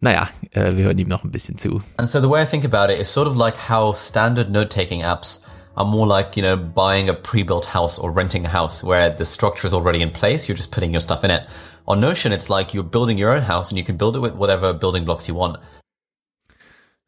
Naja, 0.00 0.28
äh, 0.50 0.76
wir 0.76 0.84
hören 0.84 0.98
ihm 0.98 1.08
noch 1.08 1.24
ein 1.24 1.30
bisschen 1.32 1.56
zu. 1.58 1.82
And 1.96 2.08
so 2.08 2.20
the 2.20 2.28
way 2.28 2.42
I 2.42 2.46
think 2.46 2.64
about 2.64 2.92
it 2.92 3.00
is 3.00 3.12
sort 3.12 3.26
of 3.28 3.34
like 3.36 3.68
how 3.68 3.96
standard 3.96 4.50
note-taking 4.50 5.02
apps 5.02 5.42
are 5.78 5.86
more 5.86 6.06
like, 6.06 6.36
you 6.36 6.42
know, 6.42 6.56
buying 6.56 7.08
a 7.08 7.14
pre-built 7.14 7.64
house 7.64 7.98
or 7.98 8.10
renting 8.10 8.44
a 8.44 8.48
house 8.48 8.82
where 8.82 9.10
the 9.10 9.24
structure 9.24 9.66
is 9.66 9.72
already 9.72 10.02
in 10.02 10.10
place. 10.10 10.48
You're 10.48 10.56
just 10.56 10.72
putting 10.72 10.92
your 10.92 11.00
stuff 11.00 11.22
in 11.24 11.30
it. 11.30 11.46
On 11.86 12.00
Notion, 12.00 12.32
it's 12.32 12.50
like 12.50 12.74
you're 12.74 12.90
building 12.90 13.16
your 13.16 13.30
own 13.30 13.42
house 13.42 13.70
and 13.70 13.78
you 13.78 13.84
can 13.84 13.96
build 13.96 14.16
it 14.16 14.20
with 14.20 14.34
whatever 14.34 14.74
building 14.74 15.04
blocks 15.04 15.28
you 15.28 15.36
want. 15.36 15.56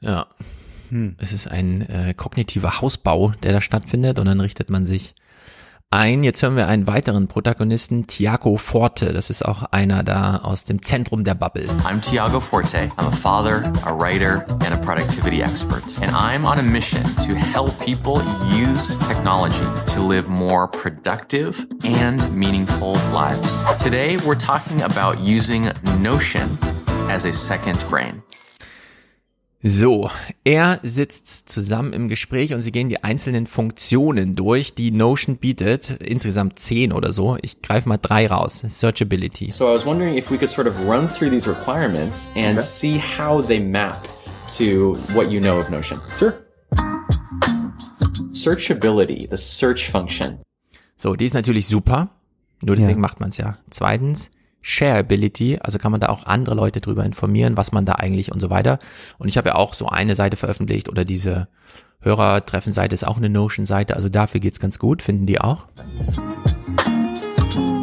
Ja. 0.01 0.27
Hm. 0.89 1.17
Es 1.19 1.33
ist 1.33 1.49
ein 1.49 1.83
äh, 1.89 2.15
kognitiver 2.15 2.81
Hausbau, 2.81 3.33
der 3.43 3.53
da 3.53 3.61
stattfindet 3.61 4.19
und 4.19 4.27
dann 4.27 4.41
richtet 4.41 4.71
man 4.71 4.87
sich 4.87 5.15
ein. 5.93 6.23
Jetzt 6.23 6.41
hören 6.43 6.55
wir 6.55 6.69
einen 6.69 6.87
weiteren 6.87 7.27
Protagonisten, 7.27 8.07
Tiago 8.07 8.57
Forte. 8.57 9.13
Das 9.13 9.29
ist 9.29 9.45
auch 9.45 9.65
einer 9.73 10.05
da 10.05 10.37
aus 10.45 10.65
dem 10.65 10.83
Zentrum 10.83 11.25
der 11.25 11.35
Bubble. 11.35 11.67
I'm 11.85 12.01
Tiago 12.01 12.39
Forte. 12.39 12.89
I'm 12.97 13.09
a 13.09 13.11
father, 13.11 13.73
a 13.85 13.93
writer, 13.93 14.47
and 14.65 14.73
a 14.73 14.77
productivity 14.77 15.43
expert. 15.43 15.83
And 16.01 16.13
I'm 16.13 16.47
on 16.47 16.61
a 16.61 16.63
mission 16.63 17.03
to 17.27 17.35
help 17.35 17.77
people 17.81 18.23
use 18.53 18.97
technology 19.09 19.67
to 19.95 20.01
live 20.01 20.29
more 20.29 20.69
productive 20.69 21.67
and 21.83 22.23
meaningful 22.33 22.95
lives. 23.13 23.65
Today, 23.83 24.17
we're 24.19 24.37
talking 24.39 24.83
about 24.83 25.19
using 25.19 25.73
Notion 26.01 26.49
as 27.09 27.25
a 27.25 27.33
second 27.33 27.85
brain. 27.89 28.23
So, 29.63 30.09
er 30.43 30.81
sitzt 30.83 31.51
zusammen 31.51 31.93
im 31.93 32.09
Gespräch 32.09 32.55
und 32.55 32.63
sie 32.63 32.73
gehen 32.73 32.89
die 32.89 33.05
einzelnen 33.05 33.47
Funktionen 33.47 34.35
durch, 34.35 34.75
die 34.75 34.91
Notion 34.91 35.37
bietet. 35.37 35.91
Insgesamt 36.03 36.59
zehn 36.59 36.93
oder 36.95 37.13
so. 37.13 37.37
Ich 37.43 37.61
greife 37.61 37.87
mal 37.87 37.99
drei 37.99 38.27
raus. 38.27 38.65
Searchability. 38.67 39.51
So 39.51 39.67
I 39.71 39.75
was 39.75 39.85
wondering 39.85 40.17
if 40.17 40.31
we 40.31 40.39
could 40.39 40.49
sort 40.49 40.67
of 40.67 40.75
run 40.89 41.07
through 41.07 41.29
these 41.31 41.47
requirements 41.47 42.29
and 42.37 42.59
Okay. 42.59 42.67
see 42.67 42.99
how 43.19 43.43
they 43.47 43.61
map 43.61 44.09
to 44.57 44.97
what 45.13 45.31
you 45.31 45.41
know 45.41 45.59
of 45.61 45.69
Notion. 45.69 46.01
Sure. 46.19 46.33
Searchability, 48.33 49.29
the 49.29 49.37
search 49.37 49.91
function. 49.91 50.39
So, 50.97 51.15
die 51.17 51.27
ist 51.27 51.35
natürlich 51.35 51.67
super. 51.67 52.09
Nur 52.63 52.77
deswegen 52.77 52.99
Ja. 52.99 53.03
macht 53.03 53.21
man 53.21 53.29
es 53.29 53.37
ja. 53.37 53.59
Zweitens, 53.69 54.31
Shareability, 54.63 55.59
also 55.61 55.79
kann 55.79 55.93
man 55.93 56.01
da 56.01 56.09
auch 56.09 56.27
andere 56.27 56.55
Leute 56.55 56.81
drüber 56.81 57.05
informieren, 57.05 57.57
was 57.57 57.73
man 57.73 57.85
da 57.85 57.95
eigentlich 57.95 58.33
und 58.33 58.41
so 58.41 58.51
weiter. 58.51 58.79
Und 59.19 59.29
ich 59.29 59.37
habe 59.37 59.51
ja 59.51 59.55
auch 59.55 59.75
so 59.75 59.87
eine 59.87 60.15
Seite 60.15 60.37
veröffentlicht 60.37 60.89
oder 60.89 61.05
diese 61.05 61.49
Hörertreffenseite 62.01 62.95
ist 62.95 63.07
auch 63.07 63.19
eine 63.19 63.29
Notion-Seite, 63.29 63.97
also 63.97 64.09
dafür 64.09 64.41
geht's 64.41 64.61
ganz 64.61 64.79
gut, 64.79 65.03
finden 65.03 65.27
die 65.27 65.41
auch. 65.41 65.67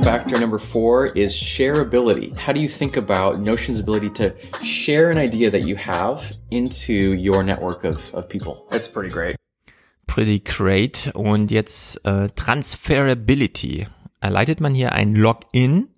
Factor 0.01 0.39
number 0.39 0.57
four 0.57 1.14
is 1.17 1.35
shareability. 1.35 2.31
How 2.38 2.53
do 2.53 2.59
you 2.59 2.67
think 2.69 2.95
about 2.95 3.38
Notion's 3.38 3.80
ability 3.80 4.09
to 4.11 4.31
share 4.64 5.11
an 5.11 5.17
idea 5.17 5.51
that 5.51 5.65
you 5.65 5.75
have 5.75 6.38
into 6.49 7.14
your 7.14 7.43
network 7.43 7.83
of, 7.83 8.14
of 8.14 8.30
people? 8.30 8.65
It's 8.72 8.88
pretty 8.88 9.09
great. 9.09 9.35
Pretty 10.07 10.39
great. 10.39 11.11
Und 11.14 11.51
jetzt 11.51 12.06
äh, 12.06 12.30
Transferability. 12.30 13.88
Erleidet 14.22 14.61
man 14.61 14.73
hier 14.73 14.93
ein 14.93 15.14
Login 15.14 15.89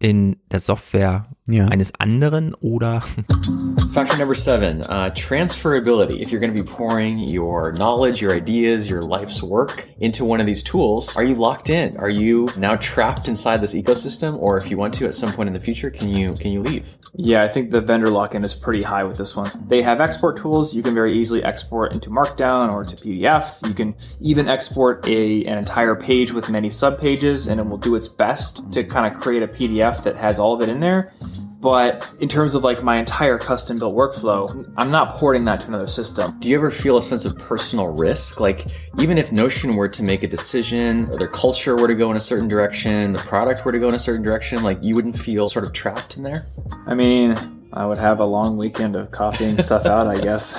in 0.00 0.36
der 0.50 0.60
Software 0.60 1.26
Ja. 1.50 1.66
eines 1.66 1.92
anderen 1.98 2.54
oder 2.60 3.02
Factor 3.92 4.16
number 4.18 4.36
seven, 4.36 4.82
uh, 4.82 5.10
transferability. 5.10 6.20
If 6.20 6.30
you're 6.30 6.40
going 6.40 6.54
to 6.54 6.62
be 6.62 6.68
pouring 6.68 7.18
your 7.18 7.72
knowledge, 7.72 8.22
your 8.22 8.32
ideas, 8.32 8.88
your 8.88 9.02
life's 9.02 9.42
work 9.42 9.88
into 9.98 10.24
one 10.24 10.38
of 10.38 10.46
these 10.46 10.62
tools, 10.62 11.16
are 11.16 11.24
you 11.24 11.34
locked 11.34 11.70
in? 11.70 11.96
Are 11.96 12.08
you 12.08 12.48
now 12.56 12.76
trapped 12.76 13.28
inside 13.28 13.60
this 13.60 13.74
ecosystem? 13.74 14.38
Or 14.38 14.56
if 14.56 14.70
you 14.70 14.76
want 14.76 14.94
to 14.94 15.06
at 15.06 15.14
some 15.14 15.32
point 15.32 15.48
in 15.48 15.54
the 15.54 15.60
future, 15.60 15.90
can 15.90 16.08
you, 16.08 16.34
can 16.34 16.52
you 16.52 16.62
leave? 16.62 16.96
Yeah, 17.14 17.42
I 17.42 17.48
think 17.48 17.72
the 17.72 17.80
vendor 17.80 18.10
lock-in 18.10 18.44
is 18.44 18.54
pretty 18.54 18.82
high 18.82 19.02
with 19.02 19.18
this 19.18 19.34
one. 19.34 19.50
They 19.66 19.82
have 19.82 20.00
export 20.00 20.36
tools. 20.36 20.72
You 20.72 20.84
can 20.84 20.94
very 20.94 21.18
easily 21.18 21.42
export 21.42 21.92
into 21.92 22.10
Markdown 22.10 22.70
or 22.70 22.84
to 22.84 22.94
PDF. 22.94 23.66
You 23.66 23.74
can 23.74 23.96
even 24.20 24.48
export 24.48 25.04
a, 25.08 25.44
an 25.46 25.58
entire 25.58 25.96
page 25.96 26.32
with 26.32 26.48
many 26.48 26.68
subpages 26.68 27.50
and 27.50 27.58
it 27.58 27.66
will 27.66 27.78
do 27.78 27.96
its 27.96 28.06
best 28.06 28.72
to 28.72 28.84
kind 28.84 29.12
of 29.12 29.20
create 29.20 29.42
a 29.42 29.48
PDF 29.48 30.04
that 30.04 30.16
has 30.16 30.38
all 30.38 30.54
of 30.54 30.60
it 30.62 30.68
in 30.68 30.78
there. 30.78 31.12
But 31.60 32.10
in 32.20 32.28
terms 32.28 32.54
of 32.54 32.64
like 32.64 32.82
my 32.82 32.96
entire 32.96 33.36
custom 33.36 33.78
built 33.78 33.94
workflow, 33.94 34.72
I'm 34.78 34.90
not 34.90 35.14
porting 35.14 35.44
that 35.44 35.60
to 35.60 35.66
another 35.68 35.88
system. 35.88 36.38
Do 36.40 36.48
you 36.48 36.56
ever 36.56 36.70
feel 36.70 36.96
a 36.96 37.02
sense 37.02 37.26
of 37.26 37.36
personal 37.36 37.88
risk? 37.88 38.40
Like, 38.40 38.66
even 38.98 39.18
if 39.18 39.30
Notion 39.30 39.76
were 39.76 39.88
to 39.88 40.02
make 40.02 40.22
a 40.22 40.26
decision, 40.26 41.06
or 41.10 41.18
their 41.18 41.28
culture 41.28 41.76
were 41.76 41.86
to 41.86 41.94
go 41.94 42.10
in 42.10 42.16
a 42.16 42.20
certain 42.20 42.48
direction, 42.48 43.12
the 43.12 43.18
product 43.18 43.64
were 43.66 43.72
to 43.72 43.78
go 43.78 43.88
in 43.88 43.94
a 43.94 43.98
certain 43.98 44.22
direction, 44.22 44.62
like 44.62 44.82
you 44.82 44.94
wouldn't 44.94 45.18
feel 45.18 45.48
sort 45.48 45.66
of 45.66 45.74
trapped 45.74 46.16
in 46.16 46.22
there? 46.22 46.46
I 46.86 46.94
mean, 46.94 47.36
I 47.74 47.84
would 47.84 47.98
have 47.98 48.20
a 48.20 48.24
long 48.24 48.56
weekend 48.56 48.96
of 48.96 49.10
copying 49.10 49.58
stuff 49.58 49.84
out, 49.84 50.06
I 50.06 50.18
guess. 50.18 50.54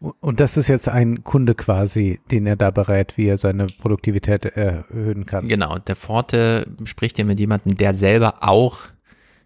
Und 0.20 0.40
das 0.40 0.56
ist 0.56 0.68
jetzt 0.68 0.88
ein 0.88 1.22
Kunde 1.22 1.54
quasi, 1.54 2.20
den 2.30 2.46
er 2.46 2.56
da 2.56 2.70
berät, 2.70 3.16
wie 3.16 3.28
er 3.28 3.38
seine 3.38 3.68
Produktivität 3.68 4.44
erhöhen 4.44 5.24
kann. 5.24 5.48
Genau, 5.48 5.78
der 5.78 5.96
Forte 5.96 6.66
spricht 6.84 7.16
hier 7.16 7.24
mit 7.24 7.38
jemandem, 7.38 7.76
der 7.76 7.94
selber 7.94 8.34
auch 8.40 8.88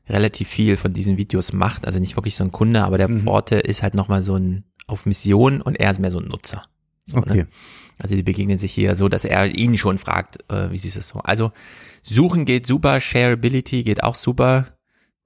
relativ 0.08 0.49
viel 0.49 0.76
von 0.76 0.92
diesen 0.92 1.16
Videos 1.16 1.52
macht. 1.52 1.86
Also 1.86 1.99
nicht 1.99 2.16
wirklich 2.16 2.36
so 2.36 2.44
ein 2.44 2.52
Kunde, 2.52 2.84
aber 2.84 2.99
der 2.99 3.08
mhm. 3.08 3.26
Ist 3.65 3.83
halt 3.83 3.94
nochmal 3.94 4.23
so 4.23 4.36
ein 4.36 4.65
auf 4.86 5.07
Mission 5.07 5.62
und 5.62 5.76
er 5.76 5.91
ist 5.91 6.00
mehr 6.00 6.10
so 6.10 6.18
ein 6.18 6.28
Nutzer. 6.28 6.62
So, 7.07 7.18
okay. 7.18 7.36
Ne? 7.36 7.49
Also 7.99 8.16
die 8.16 8.23
begegnen 8.23 8.58
sich 8.58 8.73
hier 8.73 8.97
so, 8.97 9.08
dass 9.08 9.24
er 9.24 9.47
ihn 9.55 9.78
schon 9.78 9.99
fragt, 9.99 10.39
äh, 10.50 10.70
wie 10.70 10.76
siehst 10.76 10.97
du 10.97 11.00
das 11.00 11.08
so? 11.08 11.20
Also 11.20 11.52
Suchen 12.02 12.44
geht 12.44 12.66
super, 12.66 13.00
Shareability 13.00 13.83
geht 13.83 14.02
auch 14.02 14.15
super. 14.15 14.66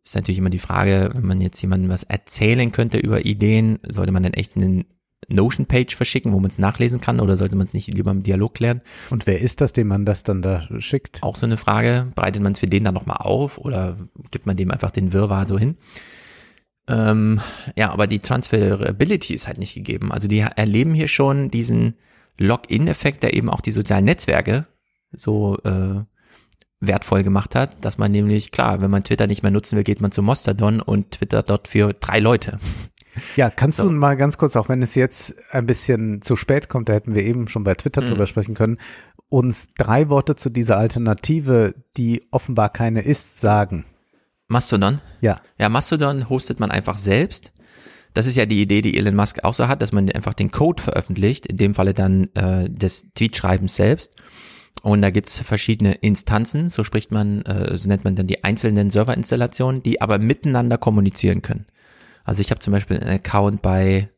Ist 0.04 0.14
natürlich 0.14 0.38
immer 0.38 0.50
die 0.50 0.58
Frage, 0.58 1.10
wenn 1.14 1.26
man 1.26 1.40
jetzt 1.40 1.60
jemandem 1.60 1.90
was 1.90 2.02
erzählen 2.02 2.70
könnte 2.72 2.98
über 2.98 3.24
Ideen, 3.24 3.78
sollte 3.88 4.12
man 4.12 4.22
dann 4.22 4.34
echt 4.34 4.56
einen 4.56 4.84
Notion-Page 5.28 5.96
verschicken, 5.96 6.32
wo 6.32 6.40
man 6.40 6.50
es 6.50 6.58
nachlesen 6.58 7.00
kann, 7.00 7.20
oder 7.20 7.36
sollte 7.36 7.56
man 7.56 7.66
es 7.66 7.74
nicht 7.74 7.92
lieber 7.92 8.10
im 8.10 8.22
Dialog 8.22 8.54
klären? 8.54 8.82
Und 9.10 9.26
wer 9.26 9.40
ist 9.40 9.60
das, 9.60 9.72
dem 9.72 9.88
man 9.88 10.04
das 10.04 10.22
dann 10.22 10.42
da 10.42 10.66
schickt? 10.78 11.22
Auch 11.22 11.36
so 11.36 11.46
eine 11.46 11.56
Frage. 11.56 12.08
Bereitet 12.14 12.42
man 12.42 12.52
es 12.52 12.60
für 12.60 12.66
den 12.66 12.84
dann 12.84 12.94
nochmal 12.94 13.18
auf 13.18 13.58
oder 13.58 13.96
gibt 14.30 14.46
man 14.46 14.56
dem 14.56 14.70
einfach 14.70 14.90
den 14.90 15.12
Wirrwarr 15.12 15.46
so 15.46 15.58
hin? 15.58 15.76
Ähm, 16.88 17.40
ja, 17.76 17.90
aber 17.90 18.06
die 18.06 18.20
Transferability 18.20 19.34
ist 19.34 19.46
halt 19.46 19.58
nicht 19.58 19.74
gegeben. 19.74 20.10
Also 20.12 20.28
die 20.28 20.38
erleben 20.38 20.94
hier 20.94 21.08
schon 21.08 21.50
diesen 21.50 21.94
Login-Effekt, 22.38 23.22
der 23.22 23.34
eben 23.34 23.50
auch 23.50 23.60
die 23.60 23.72
sozialen 23.72 24.06
Netzwerke 24.06 24.66
so 25.12 25.58
äh, 25.64 26.02
wertvoll 26.80 27.24
gemacht 27.24 27.54
hat, 27.54 27.84
dass 27.84 27.98
man 27.98 28.12
nämlich, 28.12 28.52
klar, 28.52 28.80
wenn 28.80 28.90
man 28.90 29.04
Twitter 29.04 29.26
nicht 29.26 29.42
mehr 29.42 29.50
nutzen 29.50 29.76
will, 29.76 29.84
geht 29.84 30.00
man 30.00 30.12
zu 30.12 30.22
Mostodon 30.22 30.80
und 30.80 31.10
twittert 31.10 31.50
dort 31.50 31.68
für 31.68 31.92
drei 31.92 32.20
Leute. 32.20 32.58
Ja, 33.36 33.50
kannst 33.50 33.78
so. 33.78 33.84
du 33.84 33.90
mal 33.90 34.16
ganz 34.16 34.38
kurz, 34.38 34.56
auch 34.56 34.68
wenn 34.68 34.82
es 34.82 34.94
jetzt 34.94 35.34
ein 35.52 35.66
bisschen 35.66 36.22
zu 36.22 36.36
spät 36.36 36.68
kommt, 36.68 36.88
da 36.88 36.92
hätten 36.92 37.14
wir 37.14 37.22
eben 37.22 37.48
schon 37.48 37.64
bei 37.64 37.74
Twitter 37.74 38.02
mhm. 38.02 38.10
drüber 38.10 38.26
sprechen 38.26 38.54
können, 38.54 38.78
uns 39.28 39.68
drei 39.76 40.08
Worte 40.08 40.36
zu 40.36 40.50
dieser 40.50 40.78
Alternative, 40.78 41.74
die 41.96 42.22
offenbar 42.30 42.70
keine 42.70 43.02
ist, 43.02 43.40
sagen. 43.40 43.84
Mastodon? 44.48 45.00
Ja. 45.20 45.40
Ja, 45.58 45.68
Mastodon 45.68 46.28
hostet 46.28 46.60
man 46.60 46.70
einfach 46.70 46.96
selbst. 46.96 47.52
Das 48.14 48.26
ist 48.26 48.36
ja 48.36 48.46
die 48.46 48.62
Idee, 48.62 48.80
die 48.80 48.96
Elon 48.96 49.14
Musk 49.14 49.44
auch 49.44 49.52
so 49.52 49.68
hat, 49.68 49.82
dass 49.82 49.92
man 49.92 50.10
einfach 50.10 50.34
den 50.34 50.50
Code 50.50 50.82
veröffentlicht, 50.82 51.46
in 51.46 51.58
dem 51.58 51.74
Falle 51.74 51.92
dann 51.92 52.28
äh, 52.34 52.68
des 52.70 53.06
Tweetschreibens 53.14 53.76
selbst. 53.76 54.16
Und 54.82 55.02
da 55.02 55.10
gibt's 55.10 55.40
verschiedene 55.40 55.92
Instanzen, 55.94 56.68
so 56.68 56.84
spricht 56.84 57.10
man, 57.10 57.42
äh, 57.42 57.76
so 57.76 57.88
nennt 57.88 58.04
man 58.04 58.16
dann 58.16 58.26
die 58.26 58.44
einzelnen 58.44 58.90
Serverinstallationen, 58.90 59.82
die 59.82 60.00
aber 60.00 60.18
miteinander 60.18 60.78
kommunizieren 60.78 61.42
können. 61.42 61.66
Also 62.28 62.42
ich 62.42 62.50
habe 62.50 62.58
zum 62.58 62.74
Beispiel 62.74 62.98
einen 62.98 63.08
Account 63.08 63.62
bei 63.62 64.10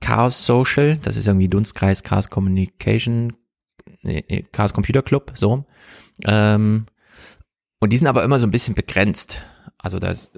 Chaos 0.00 0.44
Social, 0.44 0.96
das 0.96 1.16
ist 1.16 1.28
irgendwie 1.28 1.46
Dunstkreis 1.46 2.02
Chaos 2.02 2.28
Communication, 2.28 3.36
Chaos 4.50 4.72
Computer 4.72 5.02
Club, 5.02 5.30
so. 5.36 5.64
Ähm, 6.24 6.86
und 7.78 7.92
die 7.92 7.98
sind 7.98 8.08
aber 8.08 8.24
immer 8.24 8.40
so 8.40 8.48
ein 8.48 8.50
bisschen 8.50 8.74
begrenzt. 8.74 9.44
Also 9.78 10.00
das, 10.00 10.32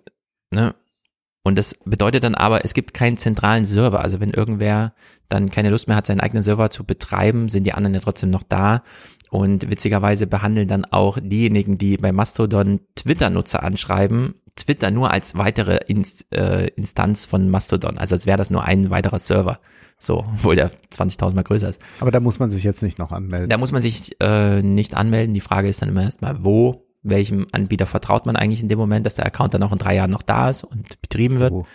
ne? 0.50 0.74
Und 1.42 1.56
das 1.56 1.76
bedeutet 1.86 2.24
dann 2.24 2.34
aber, 2.34 2.62
es 2.62 2.74
gibt 2.74 2.92
keinen 2.92 3.16
zentralen 3.16 3.64
Server. 3.64 4.00
Also 4.00 4.20
wenn 4.20 4.30
irgendwer 4.30 4.92
dann 5.30 5.50
keine 5.50 5.70
Lust 5.70 5.88
mehr 5.88 5.96
hat, 5.96 6.06
seinen 6.06 6.20
eigenen 6.20 6.42
Server 6.42 6.68
zu 6.68 6.84
betreiben, 6.84 7.48
sind 7.48 7.64
die 7.64 7.72
anderen 7.72 7.94
ja 7.94 8.00
trotzdem 8.00 8.28
noch 8.28 8.42
da. 8.42 8.82
Und 9.30 9.70
witzigerweise 9.70 10.26
behandeln 10.26 10.68
dann 10.68 10.84
auch 10.84 11.16
diejenigen, 11.22 11.78
die 11.78 11.96
bei 11.96 12.12
Mastodon 12.12 12.80
Twitter-Nutzer 12.96 13.62
anschreiben, 13.62 14.34
Twitter 14.56 14.90
nur 14.90 15.10
als 15.10 15.36
weitere 15.36 15.78
Inst, 15.86 16.26
äh, 16.32 16.66
Instanz 16.68 17.24
von 17.24 17.48
Mastodon. 17.48 17.98
Also 17.98 18.14
als 18.14 18.26
wäre 18.26 18.38
das 18.38 18.50
nur 18.50 18.64
ein 18.64 18.90
weiterer 18.90 19.18
Server. 19.18 19.60
So, 19.98 20.18
obwohl 20.18 20.56
der 20.56 20.70
20.000 20.92 21.34
mal 21.34 21.44
größer 21.44 21.68
ist. 21.68 21.80
Aber 22.00 22.10
da 22.10 22.20
muss 22.20 22.38
man 22.38 22.50
sich 22.50 22.64
jetzt 22.64 22.82
nicht 22.82 22.98
noch 22.98 23.12
anmelden. 23.12 23.48
Da 23.48 23.56
muss 23.56 23.72
man 23.72 23.80
sich 23.80 24.16
äh, 24.20 24.60
nicht 24.60 24.96
anmelden. 24.96 25.32
Die 25.32 25.40
Frage 25.40 25.68
ist 25.68 25.80
dann 25.80 25.90
immer 25.90 26.02
erstmal, 26.02 26.44
wo, 26.44 26.84
welchem 27.02 27.46
Anbieter 27.52 27.86
vertraut 27.86 28.26
man 28.26 28.36
eigentlich 28.36 28.62
in 28.62 28.68
dem 28.68 28.78
Moment, 28.78 29.06
dass 29.06 29.14
der 29.14 29.26
Account 29.26 29.54
dann 29.54 29.62
auch 29.62 29.72
in 29.72 29.78
drei 29.78 29.94
Jahren 29.94 30.10
noch 30.10 30.22
da 30.22 30.50
ist 30.50 30.64
und 30.64 31.00
betrieben 31.00 31.34
so. 31.34 31.40
wird. 31.40 31.66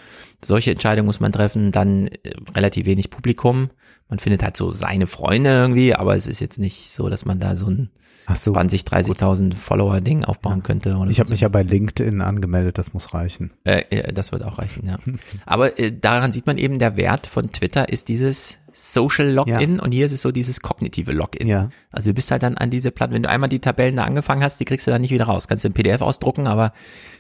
Solche 0.44 0.72
Entscheidungen 0.72 1.06
muss 1.06 1.20
man 1.20 1.32
treffen. 1.32 1.72
Dann 1.72 2.08
äh, 2.08 2.34
relativ 2.56 2.86
wenig 2.86 3.10
Publikum. 3.10 3.70
Man 4.10 4.20
findet 4.20 4.44
halt 4.44 4.56
so 4.56 4.72
seine 4.72 5.08
Freunde 5.08 5.50
irgendwie, 5.50 5.94
aber 5.94 6.16
es 6.16 6.28
ist 6.28 6.40
jetzt 6.40 6.60
nicht 6.60 6.92
so, 6.92 7.10
dass 7.10 7.26
man 7.26 7.40
da 7.40 7.56
so 7.56 7.68
ein 7.68 7.90
so, 8.36 8.52
20, 8.52 8.82
30.000 8.82 9.56
Follower-Ding 9.56 10.26
aufbauen 10.26 10.58
ja. 10.58 10.64
könnte. 10.64 10.90
ich 11.10 11.20
habe 11.20 11.28
so. 11.28 11.34
mich 11.34 11.42
ja 11.42 11.48
bei 11.48 11.64
LinkedIn 11.64 12.22
angemeldet, 12.22 12.78
das 12.78 12.94
muss 12.94 13.14
reichen. 13.14 13.52
Äh, 13.64 14.12
das 14.12 14.32
wird 14.32 14.44
auch 14.44 14.60
reichen, 14.60 14.86
ja. 14.86 14.98
Aber 15.46 15.80
äh, 15.80 15.94
daran 15.98 16.32
sieht 16.32 16.46
man 16.46 16.58
eben, 16.58 16.78
der 16.78 16.98
Wert 16.98 17.28
von 17.28 17.52
Twitter 17.52 17.90
ist 17.90 18.10
dieses 18.10 18.60
Social 18.80 19.32
Login 19.32 19.78
ja. 19.78 19.82
und 19.82 19.92
hier 19.92 20.06
ist 20.06 20.12
es 20.12 20.22
so 20.22 20.32
dieses 20.32 20.62
kognitive 20.62 21.12
Login. 21.12 21.48
Ja. 21.48 21.70
Also 21.92 22.12
du 22.12 22.14
bist 22.14 22.30
halt 22.30 22.44
dann 22.44 22.58
an 22.58 22.70
diese 22.70 22.92
Platte, 22.92 23.12
wenn 23.12 23.24
du 23.24 23.30
einmal 23.30 23.50
die 23.50 23.58
Tabellen 23.58 23.96
da 23.96 24.04
angefangen 24.04 24.44
hast, 24.44 24.60
die 24.60 24.66
kriegst 24.66 24.86
du 24.86 24.92
dann 24.92 25.02
nicht 25.02 25.10
wieder 25.10 25.26
raus. 25.26 25.48
Kannst 25.48 25.64
du 25.64 25.70
ein 25.70 25.74
PDF 25.74 26.02
ausdrucken, 26.02 26.46
aber 26.46 26.74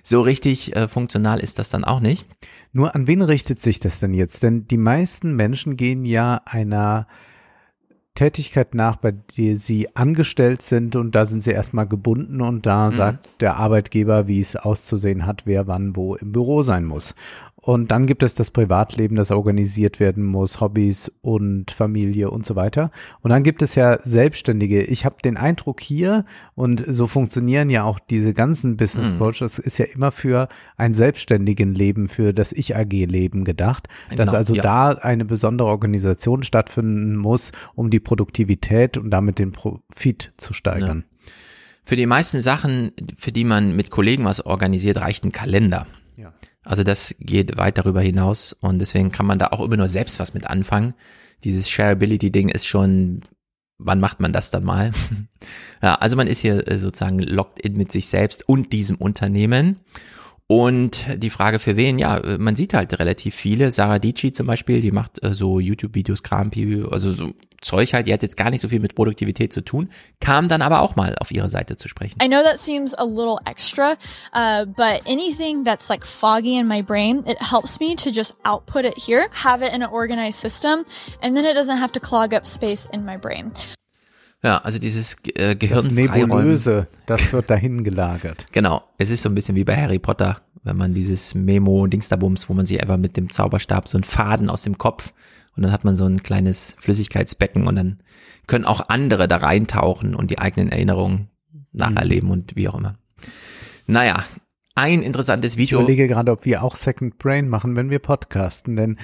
so 0.04 0.22
richtig 0.22 0.76
äh, 0.76 0.88
funktional 0.88 1.40
ist 1.40 1.58
das 1.58 1.70
dann 1.70 1.84
auch 1.84 2.00
nicht. 2.00 2.28
Nur 2.74 2.94
an 2.94 3.08
wen 3.08 3.24
richtet 3.24 3.60
sich 3.60 3.80
das 3.80 4.00
denn 4.00 4.14
jetzt? 4.14 4.44
Denn 4.44 4.68
die 4.68 4.78
meisten 4.78 5.36
Menschen 5.36 5.78
gehen 5.78 6.06
ja 6.06 6.42
einer 6.46 7.08
Tätigkeit 8.14 8.74
nach, 8.74 8.96
bei 8.96 9.12
der 9.12 9.56
sie 9.58 9.96
angestellt 9.96 10.62
sind 10.62 10.96
und 10.96 11.14
da 11.14 11.26
sind 11.26 11.42
sie 11.44 11.52
erstmal 11.52 11.88
gebunden 11.88 12.42
und 12.42 12.66
da 12.66 12.90
mhm. 12.90 12.96
sagt 12.96 13.30
der 13.40 13.58
Arbeitgeber, 13.58 14.28
wie 14.28 14.40
es 14.40 14.56
auszusehen 14.56 15.26
hat, 15.26 15.44
wer 15.46 15.68
wann 15.68 15.96
wo 15.96 16.16
im 16.16 16.32
Büro 16.32 16.62
sein 16.62 16.84
muss. 16.84 17.16
Und 17.68 17.92
dann 17.92 18.06
gibt 18.06 18.24
es 18.24 18.34
das 18.34 18.50
Privatleben, 18.50 19.18
das 19.18 19.30
organisiert 19.30 20.00
werden 20.00 20.24
muss, 20.24 20.62
Hobbys 20.62 21.12
und 21.20 21.70
Familie 21.70 22.32
und 22.32 22.46
so 22.46 22.56
weiter. 22.56 22.92
Und 23.20 23.30
dann 23.32 23.44
gibt 23.44 23.62
es 23.62 23.76
ja 23.76 24.00
Selbstständige. 24.02 24.84
Ich 24.84 25.04
habe 25.04 25.18
den 25.22 25.36
Eindruck 25.36 25.82
hier, 25.82 26.24
und 26.56 26.86
so 26.88 27.08
funktionieren 27.08 27.70
ja 27.70 27.84
auch 27.84 28.00
diese 28.00 28.34
ganzen 28.34 28.78
Business 28.78 29.12
mhm. 29.12 29.20
Coaches, 29.20 29.60
ist 29.60 29.80
ja 29.80 29.86
immer 29.94 30.14
für 30.14 30.48
ein 30.78 30.94
selbstständigen 30.94 31.76
Leben, 31.76 32.08
für 32.08 32.34
das 32.34 32.54
Ich-AG-Leben 32.54 33.44
gedacht, 33.44 33.90
genau, 34.08 34.24
dass 34.24 34.34
also 34.34 34.56
ja. 34.56 34.64
da 34.64 34.92
eine 34.92 35.26
besondere 35.26 35.68
Organisation 35.68 36.44
stattfinden 36.44 37.18
muss, 37.18 37.52
um 37.76 37.90
die 37.90 38.00
Produktivität 38.00 38.98
und 38.98 39.10
damit 39.10 39.40
den 39.40 39.52
Profit 39.52 40.32
zu 40.38 40.54
steigern. 40.54 41.04
Ja. 41.06 41.32
Für 41.84 41.98
die 41.98 42.06
meisten 42.06 42.40
Sachen, 42.40 42.94
für 43.18 43.34
die 43.34 43.44
man 43.44 43.76
mit 43.76 43.90
Kollegen 43.90 44.24
was 44.24 44.46
organisiert, 44.46 45.02
reicht 45.02 45.26
ein 45.26 45.34
Kalender. 45.34 45.86
Also 46.68 46.84
das 46.84 47.16
geht 47.20 47.58
weit 47.58 47.78
darüber 47.78 48.02
hinaus 48.02 48.52
und 48.52 48.80
deswegen 48.80 49.12
kann 49.12 49.26
man 49.26 49.40
da 49.40 49.48
auch 49.48 49.62
immer 49.62 49.78
nur 49.78 49.88
selbst 49.88 50.20
was 50.20 50.34
mit 50.34 50.48
anfangen. 50.48 50.94
Dieses 51.46 51.70
Shareability-Ding 51.70 52.50
ist 52.50 52.66
schon, 52.68 53.22
wann 53.78 54.02
macht 54.02 54.20
man 54.20 54.34
das 54.34 54.52
dann 54.52 54.66
mal? 54.66 54.92
ja, 55.82 55.96
also 55.96 56.18
man 56.18 56.28
ist 56.28 56.40
hier 56.40 56.68
äh, 56.68 56.78
sozusagen 56.78 57.20
locked 57.20 57.60
in 57.60 57.78
mit 57.78 57.94
sich 57.94 58.08
selbst 58.08 58.48
und 58.50 58.74
diesem 58.74 58.98
Unternehmen 58.98 59.80
und 60.48 61.06
die 61.18 61.30
Frage 61.30 61.60
für 61.60 61.76
wen, 61.76 62.00
ja, 62.00 62.22
man 62.38 62.56
sieht 62.56 62.74
halt 62.74 62.98
relativ 63.00 63.36
viele. 63.36 63.70
Sarah 63.70 64.00
Dici 64.00 64.32
zum 64.32 64.48
Beispiel, 64.48 64.80
die 64.80 64.92
macht 64.92 65.22
äh, 65.22 65.34
so 65.34 65.60
YouTube-Videos, 65.60 66.24
Krampi, 66.24 66.86
also 66.90 67.12
so 67.12 67.34
Zeug 67.62 67.92
halt, 67.94 68.08
die 68.08 68.14
hat 68.14 68.22
jetzt 68.22 68.38
gar 68.38 68.50
nicht 68.50 68.62
so 68.62 68.70
viel 68.70 68.80
mit 68.80 68.96
Produktivität 68.96 69.52
zu 69.52 69.62
tun, 69.62 69.90
kam 70.22 70.48
dann 70.48 70.62
aber 70.62 70.82
auch 70.82 70.96
mal 70.96 71.16
auf 71.20 71.32
ihre 71.32 71.50
Seite 71.50 71.76
zu 71.76 71.90
sprechen. 71.90 72.18
I 72.24 72.28
know 72.28 72.42
that 72.44 72.60
seems 72.60 72.94
a 72.94 73.04
little 73.04 73.38
extra, 73.46 73.98
uh, 74.34 74.66
but 74.66 75.02
anything 75.06 75.66
that's 75.66 75.90
like 75.90 76.06
foggy 76.06 76.58
in 76.58 76.68
my 76.68 76.82
brain, 76.82 77.24
it 77.26 77.38
helps 77.42 77.80
me 77.82 77.96
to 77.96 78.10
just 78.10 78.36
output 78.46 78.86
it 78.86 78.96
here, 78.98 79.28
have 79.44 79.66
it 79.66 79.76
in 79.76 79.82
an 79.82 79.90
organized 79.90 80.40
system, 80.40 80.86
and 81.22 81.36
then 81.36 81.44
it 81.44 81.56
doesn't 81.56 81.78
have 81.78 81.92
to 81.92 82.00
clog 82.00 82.34
up 82.34 82.46
space 82.46 82.88
in 82.94 83.04
my 83.04 83.18
brain. 83.18 83.52
Ja, 84.44 84.60
also 84.60 84.78
dieses 84.78 85.18
äh, 85.36 85.56
Gehirn 85.56 85.86
das 85.86 85.92
Nebulöse, 85.92 86.88
das 87.08 87.34
wird 87.34 87.50
dahin 87.50 87.84
gelagert. 87.84 88.46
Genau, 88.52 88.84
es 88.98 89.10
ist 89.10 89.24
so 89.24 89.30
ein 89.30 89.36
bisschen 89.36 89.56
wie 89.56 89.64
bei 89.64 89.76
Harry 89.76 90.00
Potter, 90.00 90.42
wenn 90.64 90.78
man 90.78 90.94
dieses 90.94 91.34
Memo 91.34 91.88
Dingsterbums, 91.88 92.48
wo 92.50 92.54
man 92.54 92.66
sich 92.66 92.80
einfach 92.82 92.98
mit 92.98 93.18
dem 93.18 93.32
Zauberstab 93.32 93.88
so 93.88 93.98
einen 93.98 94.04
Faden 94.04 94.50
aus 94.50 94.62
dem 94.62 94.78
Kopf 94.78 95.14
und 95.56 95.64
dann 95.64 95.72
hat 95.72 95.84
man 95.84 95.98
so 95.98 96.06
ein 96.06 96.22
kleines 96.22 96.76
Flüssigkeitsbecken 96.78 97.68
und 97.68 97.76
dann 97.76 98.00
können 98.46 98.66
auch 98.66 98.90
andere 98.90 99.28
da 99.28 99.38
reintauchen 99.38 100.14
und 100.16 100.30
die 100.30 100.38
eigenen 100.38 100.72
Erinnerungen 100.72 101.30
nacherleben 101.72 102.28
mhm. 102.28 102.34
und 102.34 102.56
wie 102.56 102.70
auch 102.70 102.76
immer. 102.76 102.94
Naja, 103.88 104.24
ein 104.76 105.02
interessantes 105.02 105.58
Video. 105.58 105.80
Ich 105.80 105.84
überlege 105.84 106.08
gerade, 106.08 106.32
ob 106.32 106.46
wir 106.46 106.62
auch 106.62 106.76
Second 106.76 107.18
Brain 107.18 107.50
machen, 107.50 107.76
wenn 107.76 107.90
wir 107.90 108.00
podcasten, 108.00 108.76
denn 108.76 108.98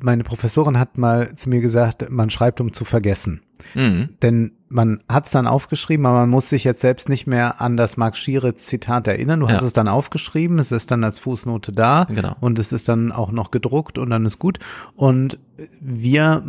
meine 0.00 0.24
Professorin 0.24 0.78
hat 0.78 0.98
mal 0.98 1.34
zu 1.36 1.48
mir 1.48 1.60
gesagt, 1.60 2.10
man 2.10 2.30
schreibt, 2.30 2.60
um 2.60 2.72
zu 2.72 2.84
vergessen. 2.84 3.42
Mhm. 3.74 4.10
Denn 4.22 4.52
man 4.68 5.02
hat 5.08 5.26
es 5.26 5.32
dann 5.32 5.46
aufgeschrieben, 5.46 6.04
aber 6.06 6.20
man 6.20 6.30
muss 6.30 6.48
sich 6.50 6.64
jetzt 6.64 6.80
selbst 6.80 7.08
nicht 7.08 7.26
mehr 7.26 7.60
an 7.60 7.76
das 7.76 7.96
Mark 7.96 8.16
Schiere 8.16 8.54
Zitat 8.54 9.06
erinnern. 9.08 9.40
Du 9.40 9.46
Ja. 9.46 9.54
hast 9.54 9.62
es 9.62 9.72
dann 9.72 9.88
aufgeschrieben, 9.88 10.58
es 10.58 10.72
ist 10.72 10.90
dann 10.90 11.04
als 11.04 11.18
Fußnote 11.18 11.72
da 11.72 12.04
Genau. 12.04 12.36
und 12.40 12.58
es 12.58 12.72
ist 12.72 12.88
dann 12.88 13.10
auch 13.12 13.32
noch 13.32 13.50
gedruckt 13.50 13.96
und 13.98 14.10
dann 14.10 14.26
ist 14.26 14.38
gut. 14.38 14.58
Und 14.94 15.38
wir 15.80 16.42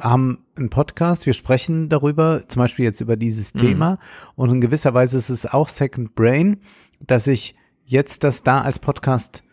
haben 0.00 0.38
einen 0.56 0.70
Podcast, 0.70 1.26
wir 1.26 1.32
sprechen 1.32 1.88
darüber, 1.88 2.42
zum 2.48 2.60
Beispiel 2.60 2.84
jetzt 2.84 3.00
über 3.00 3.16
dieses 3.16 3.54
Mhm. 3.54 3.58
Thema 3.60 3.98
und 4.34 4.50
in 4.50 4.60
gewisser 4.60 4.94
Weise 4.94 5.16
ist 5.18 5.30
es 5.30 5.46
auch 5.46 5.68
Second 5.68 6.14
Brain, 6.16 6.56
dass 7.00 7.28
ich 7.28 7.54
jetzt 7.84 8.24
das 8.24 8.42
da 8.42 8.60
als 8.62 8.78
Podcast 8.80 9.44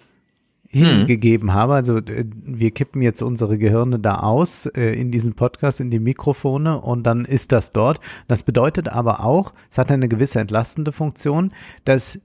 hingegeben 0.70 1.54
habe. 1.54 1.74
Also 1.74 1.98
äh, 1.98 2.26
wir 2.42 2.72
kippen 2.72 3.02
jetzt 3.02 3.22
unsere 3.22 3.58
Gehirne 3.58 4.00
da 4.00 4.20
aus 4.20 4.68
äh, 4.68 4.94
in 4.94 5.12
diesen 5.12 5.34
Podcast, 5.34 5.80
in 5.80 5.92
die 5.92 6.00
Mikrofone 6.00 6.80
und 6.80 7.04
dann 7.04 7.26
ist 7.26 7.52
das 7.52 7.72
dort. 7.72 8.00
Das 8.28 8.44
bedeutet 8.44 8.88
aber 8.88 9.24
auch, 9.24 9.54
es 9.70 9.78
hat 9.78 9.92
eine 9.92 10.08
gewisse 10.08 10.40
entlastende 10.40 10.92
Funktion, 10.92 11.52
dass 11.86 12.20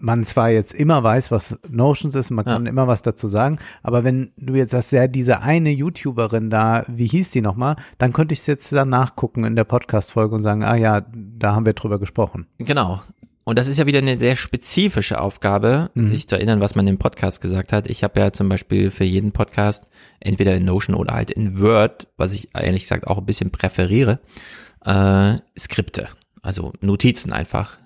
man 0.00 0.24
zwar 0.24 0.50
jetzt 0.50 0.72
immer 0.74 1.02
weiß, 1.02 1.30
was 1.30 1.58
Notions 1.68 2.14
ist, 2.14 2.30
man 2.30 2.44
kann 2.44 2.66
immer 2.66 2.86
was 2.86 3.02
dazu 3.02 3.26
sagen, 3.26 3.58
aber 3.82 4.04
wenn 4.04 4.30
du 4.36 4.54
jetzt 4.54 4.70
sagst, 4.70 4.92
ja, 4.92 5.08
diese 5.08 5.42
eine 5.42 5.70
YouTuberin 5.70 6.50
da, 6.50 6.84
wie 6.86 7.06
hieß 7.06 7.32
die 7.32 7.40
nochmal, 7.40 7.76
dann 7.98 8.12
könnte 8.12 8.32
ich 8.32 8.38
es 8.38 8.46
jetzt 8.46 8.72
dann 8.72 8.90
nachgucken 8.90 9.42
in 9.44 9.56
der 9.56 9.64
Podcast-Folge 9.64 10.36
und 10.36 10.42
sagen, 10.42 10.62
ah 10.62 10.76
ja, 10.76 11.02
da 11.12 11.54
haben 11.54 11.66
wir 11.66 11.72
drüber 11.72 11.98
gesprochen. 11.98 12.46
Genau. 12.58 13.00
Und 13.48 13.58
das 13.58 13.66
ist 13.66 13.78
ja 13.78 13.86
wieder 13.86 14.00
eine 14.00 14.18
sehr 14.18 14.36
spezifische 14.36 15.18
Aufgabe, 15.18 15.90
Mhm. 15.94 16.08
sich 16.08 16.28
zu 16.28 16.36
erinnern, 16.36 16.60
was 16.60 16.74
man 16.74 16.86
im 16.86 16.98
Podcast 16.98 17.40
gesagt 17.40 17.72
hat. 17.72 17.88
Ich 17.88 18.04
habe 18.04 18.20
ja 18.20 18.30
zum 18.30 18.50
Beispiel 18.50 18.90
für 18.90 19.04
jeden 19.04 19.32
Podcast 19.32 19.84
entweder 20.20 20.54
in 20.54 20.66
Notion 20.66 20.94
oder 20.94 21.14
halt 21.14 21.30
in 21.30 21.58
Word, 21.58 22.08
was 22.18 22.34
ich 22.34 22.48
ehrlich 22.54 22.82
gesagt 22.82 23.06
auch 23.06 23.16
ein 23.16 23.24
bisschen 23.24 23.50
präferiere, 23.50 24.20
äh, 24.84 25.36
Skripte, 25.58 26.08
also 26.42 26.74
Notizen 26.82 27.32
einfach. 27.32 27.78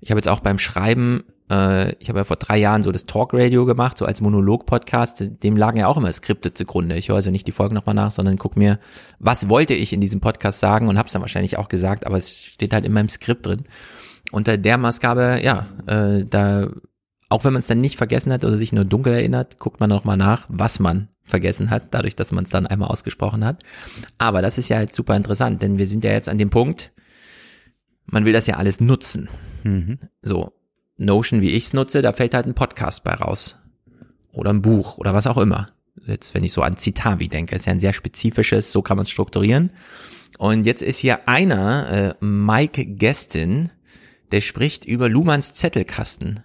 Ich 0.00 0.10
habe 0.10 0.18
jetzt 0.18 0.28
auch 0.28 0.40
beim 0.40 0.58
Schreiben, 0.58 1.24
äh, 1.50 1.94
ich 1.94 2.10
habe 2.10 2.18
ja 2.18 2.24
vor 2.24 2.36
drei 2.36 2.58
Jahren 2.58 2.82
so 2.82 2.92
das 2.92 3.06
Talk-Radio 3.06 3.64
gemacht, 3.64 3.96
so 3.96 4.04
als 4.04 4.20
Monolog-Podcast, 4.20 5.42
dem 5.42 5.56
lagen 5.56 5.78
ja 5.78 5.86
auch 5.86 5.96
immer 5.96 6.12
Skripte 6.12 6.52
zugrunde. 6.52 6.94
Ich 6.96 7.08
höre 7.08 7.16
also 7.16 7.30
nicht 7.30 7.46
die 7.46 7.52
Folgen 7.52 7.74
nochmal 7.74 7.94
nach, 7.94 8.10
sondern 8.10 8.36
guck 8.36 8.58
mir, 8.58 8.78
was 9.18 9.48
wollte 9.48 9.72
ich 9.72 9.94
in 9.94 10.02
diesem 10.02 10.20
Podcast 10.20 10.60
sagen 10.60 10.88
und 10.88 10.98
habe 10.98 11.06
es 11.06 11.12
dann 11.14 11.22
wahrscheinlich 11.22 11.56
auch 11.56 11.68
gesagt, 11.68 12.04
aber 12.04 12.18
es 12.18 12.36
steht 12.44 12.74
halt 12.74 12.84
in 12.84 12.92
meinem 12.92 13.08
Skript 13.08 13.46
drin. 13.46 13.64
Unter 14.32 14.56
der 14.56 14.78
Maßgabe, 14.78 15.40
ja, 15.42 15.66
äh, 15.86 16.24
da, 16.24 16.68
auch 17.28 17.44
wenn 17.44 17.52
man 17.52 17.60
es 17.60 17.66
dann 17.66 17.80
nicht 17.80 17.96
vergessen 17.96 18.32
hat 18.32 18.44
oder 18.44 18.56
sich 18.56 18.72
nur 18.72 18.84
dunkel 18.84 19.12
erinnert, 19.12 19.58
guckt 19.58 19.80
man 19.80 19.88
nochmal 19.88 20.16
nach, 20.16 20.46
was 20.48 20.78
man 20.80 21.08
vergessen 21.22 21.70
hat, 21.70 21.88
dadurch, 21.92 22.16
dass 22.16 22.32
man 22.32 22.44
es 22.44 22.50
dann 22.50 22.66
einmal 22.66 22.88
ausgesprochen 22.88 23.44
hat. 23.44 23.62
Aber 24.18 24.42
das 24.42 24.58
ist 24.58 24.68
ja 24.68 24.76
halt 24.76 24.94
super 24.94 25.16
interessant, 25.16 25.62
denn 25.62 25.78
wir 25.78 25.86
sind 25.86 26.04
ja 26.04 26.12
jetzt 26.12 26.28
an 26.28 26.38
dem 26.38 26.50
Punkt, 26.50 26.92
man 28.06 28.24
will 28.24 28.32
das 28.32 28.46
ja 28.46 28.56
alles 28.56 28.80
nutzen. 28.80 29.28
Mhm. 29.64 29.98
So, 30.22 30.52
Notion, 30.96 31.40
wie 31.40 31.52
ich's 31.52 31.72
nutze, 31.72 32.02
da 32.02 32.12
fällt 32.12 32.34
halt 32.34 32.46
ein 32.46 32.54
Podcast 32.54 33.04
bei 33.04 33.12
raus. 33.12 33.56
Oder 34.32 34.50
ein 34.50 34.62
Buch 34.62 34.98
oder 34.98 35.14
was 35.14 35.26
auch 35.26 35.38
immer. 35.38 35.66
Jetzt, 36.06 36.34
wenn 36.34 36.44
ich 36.44 36.52
so 36.52 36.62
an 36.62 36.76
Citavi 36.76 37.28
denke, 37.28 37.56
ist 37.56 37.66
ja 37.66 37.72
ein 37.72 37.80
sehr 37.80 37.92
spezifisches, 37.92 38.70
so 38.70 38.82
kann 38.82 38.96
man 38.96 39.04
es 39.04 39.10
strukturieren. 39.10 39.70
Und 40.38 40.66
jetzt 40.66 40.82
ist 40.82 40.98
hier 40.98 41.26
einer, 41.28 41.88
äh, 42.20 42.24
Mike 42.24 42.84
Gestin, 42.86 43.70
der 44.32 44.40
spricht 44.40 44.84
über 44.84 45.08
Luhmanns 45.08 45.54
Zettelkasten 45.54 46.40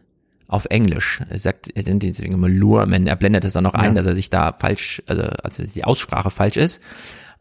auf 0.48 0.66
Englisch. 0.66 1.22
Er 1.30 1.40
sagt, 1.40 1.70
er 1.76 1.84
nennt 1.84 2.04
ihn 2.04 2.12
deswegen 2.12 2.34
immer 2.34 2.50
Luhrmann, 2.50 3.08
er 3.08 3.16
blendet 3.16 3.46
es 3.46 3.54
dann 3.54 3.64
noch 3.64 3.74
ein, 3.74 3.92
Ja. 3.92 3.94
dass 3.94 4.06
er 4.06 4.16
sich 4.16 4.30
da 4.30 4.54
falsch, 4.54 5.02
also, 5.08 5.24
also 5.24 5.64
die 5.64 5.84
Aussprache 5.84 6.30
falsch 6.30 6.58
ist. 6.58 6.82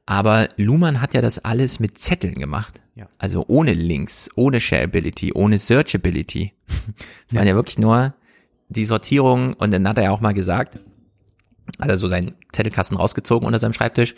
Aber 0.07 0.49
Luhmann 0.57 1.01
hat 1.01 1.15
ja 1.15 1.21
das 1.21 1.39
alles 1.45 1.79
mit 1.81 1.99
Zetteln 1.99 2.35
gemacht. 2.35 2.81
Ja. 2.95 3.09
Also 3.19 3.45
ohne 3.49 3.73
Links, 3.73 4.29
ohne 4.37 4.61
Shareability, 4.61 5.33
ohne 5.35 5.59
Searchability. 5.59 6.53
Es 7.29 7.35
waren 7.35 7.47
ja 7.47 7.55
wirklich 7.55 7.79
nur 7.79 8.15
die 8.69 8.85
Sortierung 8.85 9.55
und 9.55 9.71
dann 9.73 9.87
hat 9.89 9.99
er 9.99 10.05
ja 10.05 10.11
auch 10.11 10.21
mal 10.21 10.33
gesagt, 10.35 10.79
hat 11.81 11.89
er 11.89 11.97
so 11.97 12.09
seinen 12.09 12.35
Zettelkasten 12.53 12.97
rausgezogen 12.97 13.47
unter 13.47 13.59
seinem 13.59 13.73
Schreibtisch. 13.73 14.15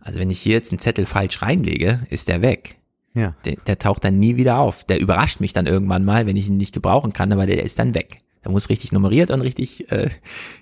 Also 0.00 0.18
wenn 0.20 0.30
ich 0.30 0.40
hier 0.40 0.54
jetzt 0.54 0.70
einen 0.72 0.78
Zettel 0.78 1.06
falsch 1.06 1.42
reinlege, 1.42 2.00
ist 2.10 2.28
der 2.28 2.42
weg. 2.42 2.76
Ja. 3.16 3.34
Der, 3.46 3.56
der 3.66 3.78
taucht 3.78 4.04
dann 4.04 4.18
nie 4.18 4.36
wieder 4.36 4.58
auf. 4.58 4.84
Der 4.84 5.00
überrascht 5.00 5.40
mich 5.40 5.54
dann 5.54 5.66
irgendwann 5.66 6.04
mal, 6.04 6.26
wenn 6.26 6.36
ich 6.36 6.48
ihn 6.48 6.58
nicht 6.58 6.74
gebrauchen 6.74 7.12
kann, 7.12 7.32
aber 7.32 7.46
der 7.46 7.62
ist 7.62 7.78
dann 7.78 7.94
weg. 7.94 8.18
Der 8.44 8.52
muss 8.52 8.68
richtig 8.68 8.92
nummeriert 8.92 9.30
und 9.30 9.40
richtig 9.40 9.90
äh, 9.90 10.10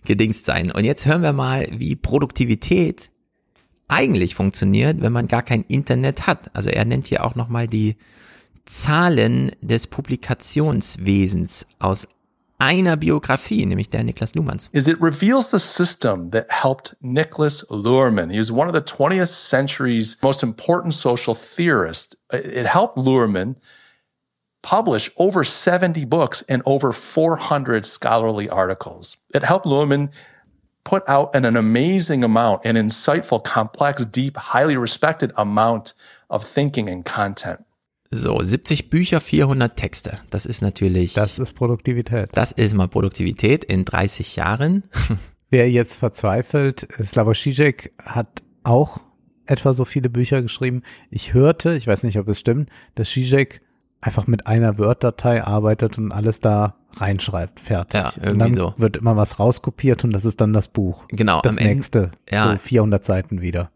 gedingst 0.07 0.47
sein. 0.47 0.71
Und 0.71 0.85
jetzt 0.85 1.05
hören 1.05 1.23
wir 1.23 1.33
mal, 1.33 1.67
wie 1.73 1.97
Produktivität 1.97 3.11
eigentlich 3.89 4.37
funktioniert, 4.37 5.03
wenn 5.03 5.13
man 5.13 5.27
gar 5.27 5.43
kein 5.43 5.65
Internet 5.65 6.27
hat. 6.27 6.55
Also 6.55 6.71
er 6.71 6.85
nennt 6.85 7.09
hier 7.09 7.25
auch 7.25 7.35
nochmal 7.35 7.67
die 7.67 7.97
Zahlen 8.65 9.51
des 9.61 9.89
Publikationswesens 9.89 11.67
aus 11.81 12.09
einer 12.59 12.97
Biografie, 12.97 13.67
nämlich 13.67 13.91
der 13.91 14.05
Niklas 14.05 14.35
Luhmanns. 14.35 14.69
is 14.73 14.87
it 14.87 15.01
reveals 15.01 15.51
the 15.51 15.59
system 15.59 16.31
that 16.31 16.47
helped 16.51 16.97
Nicholas 17.01 17.65
Luhrmann. 17.69 18.31
He 18.31 18.39
was 18.39 18.51
one 18.51 18.69
of 18.69 18.75
the 18.75 18.81
20th 18.81 19.29
century's 19.29 20.17
most 20.23 20.43
important 20.43 20.95
social 20.95 21.35
theorists. 21.35 22.17
It 22.33 22.67
helped 22.67 22.97
Luhrmann 22.97 23.57
publish 24.63 25.11
over 25.19 25.45
70 25.45 26.05
books 26.07 26.43
and 26.49 26.63
over 26.65 26.93
400 26.93 27.85
scholarly 27.85 28.49
articles. 28.49 29.19
It 29.35 29.43
helped 29.43 29.67
Luhrmann 29.67 30.11
put 30.85 31.03
out 31.09 31.35
an, 31.35 31.45
an 31.45 31.57
amazing 31.57 32.25
amount, 32.25 32.65
an 32.65 32.77
insightful, 32.77 33.43
complex, 33.43 34.07
deep, 34.07 34.37
highly 34.37 34.77
respected 34.77 35.33
amount 35.37 35.93
of 36.31 36.45
thinking 36.45 36.89
and 36.89 37.05
content. 37.05 37.65
So, 38.11 38.41
70 38.43 38.91
Bücher, 38.91 39.21
400 39.21 39.77
Texte. 39.77 40.19
Das 40.31 40.47
ist 40.47 40.63
natürlich. 40.63 41.15
Das 41.15 41.39
ist 41.39 41.55
Produktivität. 41.55 42.31
Das 42.35 42.53
ist 42.53 42.75
mal 42.75 42.89
Produktivität 42.89 43.65
in 43.65 43.85
30 43.85 44.37
Jahren. 44.37 44.85
Wer 45.51 45.71
jetzt 45.71 45.97
verzweifelt, 45.97 46.87
Slavoj 47.03 47.35
Žižek 47.35 47.93
hat 48.05 48.43
auch 48.63 49.01
etwa 49.47 49.75
so 49.75 49.85
viele 49.85 50.11
Bücher 50.11 50.43
geschrieben. 50.43 50.83
Ich 51.11 51.35
hörte, 51.35 51.75
ich 51.77 51.87
weiß 51.87 52.03
nicht, 52.03 52.19
ob 52.19 52.29
es 52.29 52.41
stimmt, 52.41 52.71
dass 52.95 53.09
Žižek 53.11 53.61
einfach 54.01 54.27
mit 54.27 54.47
einer 54.47 54.79
Word-Datei 54.79 55.43
arbeitet 55.43 55.97
und 55.99 56.13
alles 56.13 56.41
da 56.41 56.77
reinschreibt, 56.97 57.59
fertig. 57.61 58.01
Ja, 58.01 58.09
und 58.09 58.23
irgendwie 58.23 58.39
dann 58.39 58.57
so. 58.57 58.75
wird 58.77 58.97
immer 58.97 59.17
was 59.17 59.39
rauskopiert 59.39 60.05
und 60.05 60.13
das 60.13 60.25
ist 60.25 60.41
dann 60.41 60.53
das 60.53 60.69
Buch. 60.69 61.07
Genau, 61.09 61.41
Das 61.41 61.53
am 61.53 61.59
Ende- 61.59 61.75
nächste, 61.75 62.11
ja. 62.31 62.53
so 62.53 62.59
400 62.59 63.05
Seiten 63.05 63.41
wieder. 63.41 63.71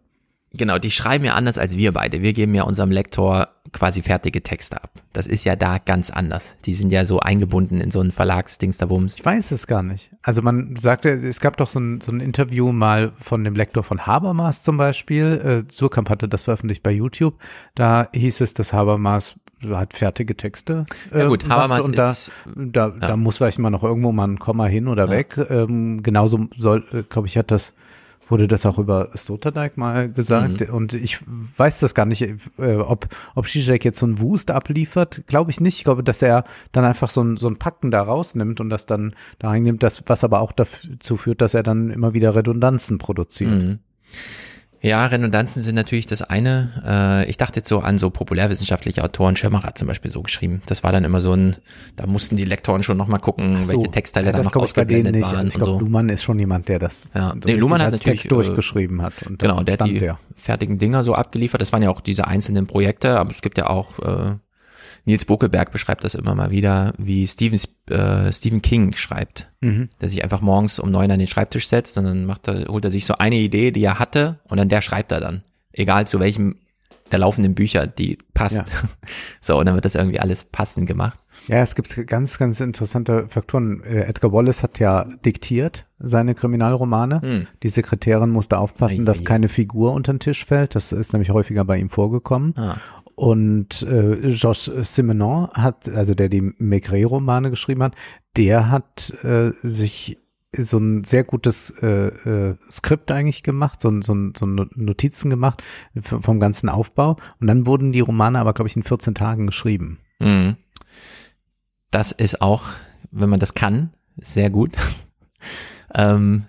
Genau, 0.59 0.79
die 0.79 0.91
schreiben 0.91 1.25
ja 1.25 1.35
anders 1.35 1.57
als 1.57 1.77
wir 1.79 1.93
beide. 1.93 2.21
Wir 2.21 2.33
geben 2.35 2.55
ja 2.55 2.65
unserem 2.65 2.91
Lektor 2.91 3.49
quasi 3.73 4.03
fertige 4.03 4.43
Texte 4.43 4.77
ab. 4.77 4.91
Das 5.13 5.27
ist 5.27 5.45
ja 5.45 5.57
da 5.57 5.79
ganz 5.79 6.11
anders. 6.11 6.57
Die 6.67 6.75
sind 6.75 6.91
ja 6.93 7.05
so 7.07 7.21
eingebunden 7.21 7.81
in 7.81 7.91
so 7.91 8.01
einen 8.01 8.11
Verlagsdingsterbums. 8.13 9.17
Ich 9.19 9.25
weiß 9.25 9.51
es 9.53 9.67
gar 9.67 9.83
nicht. 9.83 10.11
Also 10.23 10.43
man 10.43 10.77
sagte, 10.77 11.11
es 11.11 11.41
gab 11.41 11.57
doch 11.59 11.69
so 11.69 11.79
ein, 11.81 12.01
so 12.01 12.13
ein 12.13 12.21
Interview 12.21 12.73
mal 12.73 13.13
von 13.21 13.45
dem 13.45 13.55
Lektor 13.55 13.83
von 13.85 14.07
Habermas 14.07 14.63
zum 14.63 14.77
Beispiel. 14.77 15.65
Äh, 15.69 15.73
Surkamp 15.73 16.11
hatte 16.11 16.29
das 16.29 16.43
veröffentlicht 16.45 16.83
bei 16.83 16.91
YouTube. 16.93 17.35
Da 17.75 18.09
hieß 18.15 18.41
es, 18.41 18.55
dass 18.55 18.73
Habermas 18.73 19.35
hat 19.71 19.93
fertige 19.93 20.37
Texte. 20.37 20.85
Ja 21.13 21.27
gut, 21.27 21.47
macht 21.47 21.59
Habermas 21.59 21.87
und 21.89 21.99
da, 21.99 22.11
ist- 22.11 22.31
da, 22.55 22.89
da 22.91 23.17
muss 23.17 23.37
vielleicht 23.39 23.59
mal 23.59 23.71
noch 23.71 23.83
irgendwo 23.85 24.13
mal 24.13 24.29
ein 24.29 24.39
Komma 24.39 24.67
hin 24.67 24.89
oder 24.89 25.11
weg. 25.11 25.37
Ähm, 25.51 26.03
genauso 26.03 26.47
soll, 26.57 26.85
glaube 27.09 27.27
ich, 27.29 27.37
hat 27.37 27.51
das 27.51 27.75
wurde 28.29 28.47
das 28.49 28.67
auch 28.67 28.79
über 28.79 29.11
Sloterdijk 29.17 29.77
mal 29.77 30.11
gesagt 30.11 30.69
Mhm. 30.69 30.75
und 30.75 30.95
ich 30.95 31.19
weiß 31.57 31.81
das 31.81 31.95
gar 31.95 32.07
nicht, 32.07 32.23
äh, 32.59 32.77
ob 32.77 33.09
ob 33.35 33.47
Zizek 33.47 33.85
jetzt 33.85 33.99
so 33.99 34.07
ein 34.07 34.21
Wust 34.21 34.51
abliefert, 34.51 35.23
glaube 35.27 35.51
ich 35.51 35.61
nicht. 35.61 35.79
Ich 35.79 35.85
glaube, 35.85 36.03
dass 36.03 36.23
er 36.23 36.45
dann 36.73 36.85
einfach 36.85 37.11
so 37.11 37.23
ein 37.23 37.37
so 37.37 37.49
ein 37.49 37.57
Packen 37.57 37.91
da 37.91 38.03
rausnimmt 38.03 38.61
und 38.61 38.71
das 38.71 38.87
dann 38.87 39.15
da 39.39 39.49
reinnimmt, 39.49 39.83
das 39.83 40.03
was 40.07 40.25
aber 40.25 40.41
auch 40.41 40.53
dazu 40.53 41.17
führt, 41.17 41.41
dass 41.41 41.55
er 41.55 41.63
dann 41.63 41.91
immer 41.91 42.15
wieder 42.15 42.35
Redundanzen 42.35 42.99
produziert. 42.99 43.51
Mhm. 43.51 43.79
Ja, 44.81 45.07
Redundanzen 45.07 45.63
sind 45.63 45.75
natürlich 45.75 46.07
das 46.07 46.23
eine. 46.23 47.23
Äh, 47.27 47.31
ich 47.31 47.37
dachte 47.37 47.61
jetzt 47.61 47.69
so 47.69 47.81
an 47.81 47.99
so 47.99 48.11
populärwissenschaftliche 48.11 49.03
Autoren. 49.03 49.35
Schirmer 49.35 49.63
hat 49.65 49.77
zum 49.77 49.89
Beispiel 49.89 50.11
so 50.11 50.23
geschrieben. 50.23 50.63
Das 50.67 50.85
war 50.85 50.93
dann 50.93 51.05
immer 51.05 51.21
so 51.21 51.33
ein, 51.33 51.57
da 51.97 52.07
mussten 52.07 52.37
die 52.37 52.45
Lektoren 52.45 52.83
schon 52.83 52.97
nochmal 52.97 53.19
gucken, 53.19 53.63
so, 53.65 53.71
welche 53.71 53.91
Textteile 53.91 54.27
ja, 54.27 54.33
da 54.33 54.39
das 54.39 54.47
noch 54.47 54.57
ich 54.57 54.63
ausgeblendet 54.63 55.15
nicht. 55.15 55.25
waren 55.25 55.49
ich 55.49 55.55
glaube, 55.55 55.73
so. 55.73 55.81
Luhmann 55.81 56.09
ist 56.09 56.23
schon 56.23 56.39
jemand, 56.39 56.69
der 56.69 56.79
das 56.79 57.11
Ja, 57.15 57.35
nee, 57.45 57.55
Luhmann 57.55 57.83
hat 57.83 57.93
natürlich 57.93 58.21
Text 58.21 58.33
durchgeschrieben 58.33 59.03
hat. 59.03 59.15
Und 59.27 59.39
genau, 59.41 59.63
der 59.63 59.79
hat 59.79 59.87
die 59.87 59.99
der. 59.99 60.19
fertigen 60.33 60.79
Dinger 60.79 61.03
so 61.03 61.15
abgeliefert. 61.15 61.61
Das 61.61 61.73
waren 61.73 61.83
ja 61.83 61.91
auch 61.91 62.01
diese 62.01 62.27
einzelnen 62.29 62.67
Projekte, 62.67 63.19
aber 63.19 63.31
es 63.31 63.43
gibt 63.43 63.59
ja 63.59 63.69
auch 63.69 63.99
äh, 63.99 64.37
Nils 65.09 65.25
Bokelberg 65.25 65.73
beschreibt 65.73 66.05
das 66.05 66.15
immer 66.15 66.35
mal 66.35 66.51
wieder, 66.51 66.93
wie 66.99 67.27
Stephen, 67.27 67.59
äh, 67.89 68.31
Stephen 68.31 68.61
King 68.61 68.93
schreibt, 68.93 69.51
Mhm. 69.63 69.89
der 70.03 70.11
sich 70.11 70.23
einfach 70.23 70.43
morgens 70.43 70.79
um 70.79 70.91
neun 70.91 71.11
an 71.11 71.19
den 71.19 71.27
Schreibtisch 71.27 71.67
setzt 71.67 71.97
und 71.97 72.05
dann 72.05 72.27
macht 72.27 72.47
er, 72.47 72.67
holt 72.69 72.85
er 72.85 72.91
sich 72.91 73.07
so 73.07 73.15
eine 73.15 73.37
Idee, 73.37 73.71
die 73.71 73.83
er 73.83 73.99
hatte 73.99 74.39
und 74.45 74.59
an 74.61 74.69
der 74.69 74.83
schreibt 74.83 75.11
er 75.11 75.21
dann. 75.21 75.43
Egal 75.73 76.07
zu 76.07 76.21
welchem 76.21 76.57
der 77.11 77.21
laufenden 77.21 77.55
Bücher, 77.55 77.87
die 77.87 78.19
passt. 78.35 78.59
Ja. 78.59 78.65
So, 79.41 79.59
und 79.59 79.65
dann 79.65 79.77
wird 79.77 79.87
das 79.87 79.95
irgendwie 79.95 80.21
alles 80.21 80.45
passend 80.45 80.87
gemacht. 80.87 81.19
Ja, 81.47 81.63
es 81.63 81.75
gibt 81.75 82.07
ganz, 82.07 82.37
ganz 82.37 82.61
interessante 82.61 83.29
Faktoren. 83.29 83.83
Äh, 83.83 84.03
Edgar 84.03 84.31
Wallace 84.31 84.63
hat 84.63 84.79
ja 84.79 85.05
diktiert 85.25 85.87
seine 85.99 86.35
Kriminalromane. 86.35 87.23
Hm. 87.23 87.47
Die 87.63 87.71
Sekretärin 87.71 88.29
musste 88.29 88.59
aufpassen, 88.59 89.07
dass 89.07 89.25
keine 89.25 89.49
Figur 89.49 89.95
unter 89.95 90.13
den 90.13 90.21
Tisch 90.21 90.45
fällt. 90.45 90.75
Das 90.75 90.93
ist 90.93 91.15
nämlich 91.15 91.31
häufiger 91.31 91.65
bei 91.65 91.79
ihm 91.79 91.89
vorgekommen. 91.89 92.53
Ah. 92.59 92.77
Und 93.19 93.83
äh, 93.83 94.33
Georges 94.33 94.71
Simenon 94.95 95.49
hat, 95.53 95.89
also 95.89 96.15
der 96.15 96.29
die 96.29 96.55
Maigret-Romane 96.57 97.51
geschrieben 97.51 97.83
hat, 97.83 97.97
der 98.37 98.71
hat 98.71 99.13
äh, 99.25 99.51
sich 99.61 100.19
so 100.57 100.79
ein 100.79 101.03
sehr 101.03 101.25
gutes 101.25 101.71
äh, 101.83 102.07
äh, 102.07 102.57
Skript 102.71 103.11
eigentlich 103.11 103.43
gemacht, 103.43 103.83
so, 103.83 103.91
so, 104.03 104.15
so 104.37 104.47
Notizen 104.47 105.31
gemacht 105.31 105.65
vom 106.01 106.39
ganzen 106.39 106.69
Aufbau. 106.69 107.17
Und 107.41 107.49
dann 107.49 107.67
wurden 107.67 107.91
die 107.91 107.99
Romane 107.99 108.39
aber, 108.39 108.53
glaube 108.53 108.69
ich, 108.69 108.77
in 108.77 108.85
14 108.85 109.17
Tagen 109.17 109.49
geschrieben. 109.49 109.99
Mhm. 110.21 110.55
Das 111.91 112.13
ist 112.13 112.41
auch, 112.41 112.67
wenn 113.11 113.31
man 113.31 113.41
das 113.41 113.55
kann, 113.55 113.93
sehr 114.17 114.49
gut. 114.49 114.75
ähm, 115.93 116.45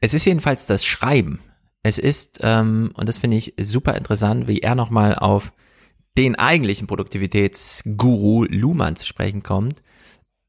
es 0.00 0.14
ist 0.14 0.26
jedenfalls 0.26 0.66
das 0.66 0.84
Schreiben. 0.84 1.40
Es 1.82 1.98
ist, 1.98 2.38
ähm, 2.42 2.92
und 2.94 3.08
das 3.08 3.18
finde 3.18 3.36
ich 3.36 3.54
super 3.60 3.96
interessant, 3.96 4.46
wie 4.46 4.60
er 4.60 4.76
nochmal 4.76 5.16
auf 5.16 5.52
den 6.18 6.34
eigentlichen 6.34 6.88
Produktivitätsguru 6.88 8.44
Luhmann 8.50 8.96
zu 8.96 9.06
sprechen 9.06 9.44
kommt 9.44 9.82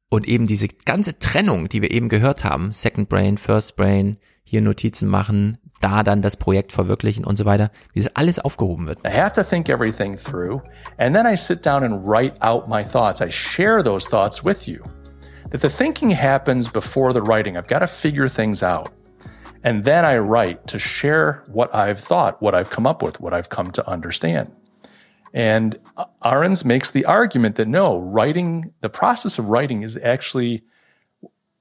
und 0.09 0.27
eben 0.27 0.47
diese 0.47 0.67
ganze 0.67 1.19
Trennung, 1.19 1.69
die 1.69 1.83
wir 1.83 1.91
eben 1.91 2.09
gehört 2.09 2.43
haben, 2.43 2.71
Second 2.71 3.07
Brain, 3.07 3.37
First 3.37 3.75
Brain, 3.75 4.17
hier 4.43 4.61
Notizen 4.61 5.07
machen, 5.07 5.59
da 5.79 6.01
dann 6.01 6.23
das 6.23 6.37
Projekt 6.37 6.71
verwirklichen 6.71 7.23
und 7.23 7.37
so 7.37 7.45
weiter, 7.45 7.69
wie 7.93 8.01
das 8.01 8.15
alles 8.15 8.39
aufgehoben 8.39 8.87
wird. 8.87 9.05
I 9.05 9.11
have 9.15 9.33
to 9.33 9.43
think 9.43 9.69
everything 9.69 10.17
through, 10.17 10.59
and 10.97 11.15
then 11.15 11.31
I 11.31 11.37
sit 11.37 11.63
down 11.63 11.83
and 11.83 12.03
write 12.03 12.33
out 12.41 12.67
my 12.67 12.83
thoughts. 12.83 13.21
I 13.21 13.29
share 13.29 13.83
those 13.83 14.09
thoughts 14.09 14.43
with 14.43 14.67
you. 14.67 14.79
That 15.51 15.61
the 15.61 15.69
thinking 15.69 16.09
happens 16.09 16.67
before 16.67 17.13
the 17.13 17.21
writing. 17.21 17.57
I've 17.57 17.69
got 17.69 17.79
to 17.79 17.87
figure 17.87 18.27
things 18.27 18.63
out. 18.63 18.89
And 19.63 19.85
then 19.85 20.03
I 20.03 20.17
write 20.17 20.65
to 20.69 20.79
share 20.79 21.43
what 21.47 21.69
I've 21.75 21.99
thought, 21.99 22.41
what 22.41 22.55
I've 22.55 22.71
come 22.71 22.87
up 22.87 23.03
with, 23.03 23.19
what 23.19 23.35
I've 23.35 23.49
come 23.49 23.71
to 23.73 23.87
understand. 23.87 24.49
And 25.33 25.77
Ahrens 26.21 26.63
makes 26.65 26.91
the 26.91 27.05
argument 27.05 27.55
that 27.57 27.67
no, 27.67 27.99
writing, 27.99 28.73
the 28.81 28.89
process 28.89 29.37
of 29.39 29.47
writing 29.49 29.83
is 29.83 29.97
actually 29.97 30.63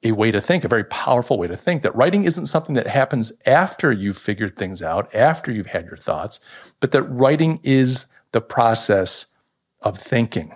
a 0.04 0.12
way 0.12 0.30
to 0.30 0.40
think, 0.40 0.64
a 0.64 0.68
very 0.68 0.84
powerful 0.84 1.38
way 1.38 1.48
to 1.48 1.56
think, 1.56 1.82
that 1.82 1.94
writing 1.94 2.24
isn't 2.24 2.46
something 2.46 2.74
that 2.76 2.86
happens 2.86 3.32
after 3.46 3.90
you've 3.92 4.16
figured 4.16 4.56
things 4.56 4.80
out, 4.80 5.12
after 5.14 5.50
you've 5.52 5.66
had 5.66 5.86
your 5.86 5.96
thoughts, 5.96 6.40
but 6.80 6.92
that 6.92 7.02
writing 7.02 7.58
is 7.64 8.06
the 8.32 8.40
process 8.40 9.26
of 9.82 9.98
thinking. 9.98 10.52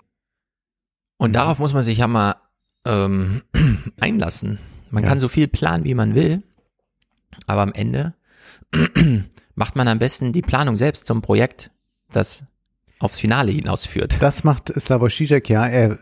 Und 1.19 1.35
darauf 1.35 1.59
muss 1.59 1.73
man 1.75 1.83
sich 1.83 1.99
ja 1.99 2.07
mal 2.07 2.37
ähm, 2.85 3.43
einlassen. 4.01 4.59
Man 4.91 5.03
Ja. 5.05 5.09
kann 5.11 5.21
so 5.21 5.29
viel 5.29 5.49
planen, 5.49 5.85
wie 5.85 5.95
man 5.95 6.15
will, 6.15 6.43
aber 7.47 7.63
am 7.63 7.73
Ende 7.73 8.15
macht 9.55 9.77
man 9.77 9.89
am 9.89 9.99
besten 9.99 10.33
die 10.33 10.43
Planung 10.43 10.77
selbst 10.77 11.07
zum 11.07 11.21
Projekt, 11.23 11.71
das 12.13 12.45
aufs 13.03 13.19
Finale 13.19 13.53
hinausführt. 13.53 14.17
Das 14.21 14.45
macht 14.45 14.73
Slavoj 14.79 15.09
Žižek, 15.11 15.49
ja. 15.49 15.67
Er 15.67 15.99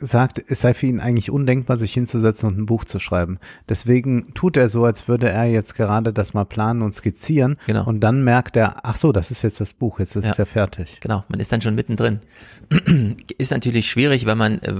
sagt, 0.00 0.40
es 0.46 0.60
sei 0.60 0.74
für 0.74 0.86
ihn 0.86 1.00
eigentlich 1.00 1.28
undenkbar, 1.30 1.76
sich 1.76 1.92
hinzusetzen 1.92 2.48
und 2.48 2.56
ein 2.58 2.66
Buch 2.66 2.84
zu 2.84 3.00
schreiben. 3.00 3.38
Deswegen 3.68 4.32
tut 4.32 4.56
er 4.56 4.68
so, 4.68 4.84
als 4.84 5.08
würde 5.08 5.28
er 5.28 5.46
jetzt 5.46 5.74
gerade 5.74 6.12
das 6.12 6.34
mal 6.34 6.44
planen 6.44 6.82
und 6.82 6.94
skizzieren. 6.94 7.56
Genau. 7.66 7.84
Und 7.84 7.98
dann 8.00 8.22
merkt 8.22 8.56
er, 8.56 8.84
ach 8.84 8.94
so, 8.96 9.10
das 9.10 9.32
ist 9.32 9.42
jetzt 9.42 9.60
das 9.60 9.72
Buch, 9.72 9.98
jetzt 9.98 10.14
ist 10.14 10.24
Ja. 10.24 10.30
es 10.30 10.36
ja 10.36 10.44
fertig. 10.44 10.98
Genau, 11.00 11.24
man 11.28 11.40
ist 11.40 11.50
dann 11.50 11.60
schon 11.62 11.74
mittendrin. 11.74 12.20
ist 13.38 13.50
natürlich 13.50 13.88
schwierig, 13.90 14.24
wenn 14.26 14.38
man 14.38 14.58
äh, 14.60 14.72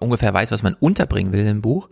ungefähr 0.00 0.32
weiß, 0.32 0.50
was 0.52 0.62
man 0.62 0.74
unterbringen 0.74 1.32
will 1.32 1.46
im 1.46 1.60
Buch. 1.60 1.90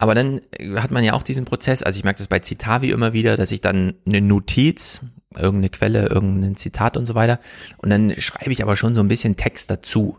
Aber 0.00 0.14
dann 0.14 0.40
äh, 0.52 0.76
hat 0.76 0.90
man 0.90 1.04
ja 1.04 1.12
auch 1.12 1.22
diesen 1.22 1.44
Prozess, 1.44 1.82
also 1.82 1.98
ich 1.98 2.04
merke 2.04 2.18
das 2.18 2.26
bei 2.26 2.40
Citavi 2.40 2.90
immer 2.90 3.12
wieder, 3.12 3.36
dass 3.36 3.52
ich 3.52 3.60
dann 3.60 3.94
eine 4.06 4.22
Notiz, 4.22 5.02
irgendeine 5.36 5.68
Quelle, 5.68 6.06
irgendein 6.08 6.56
Zitat 6.56 6.96
und 6.96 7.04
so 7.04 7.14
weiter, 7.14 7.38
und 7.76 7.90
dann 7.90 8.18
schreibe 8.18 8.50
ich 8.50 8.62
aber 8.62 8.76
schon 8.76 8.94
so 8.94 9.02
ein 9.02 9.08
bisschen 9.08 9.36
Text 9.36 9.70
dazu. 9.70 10.18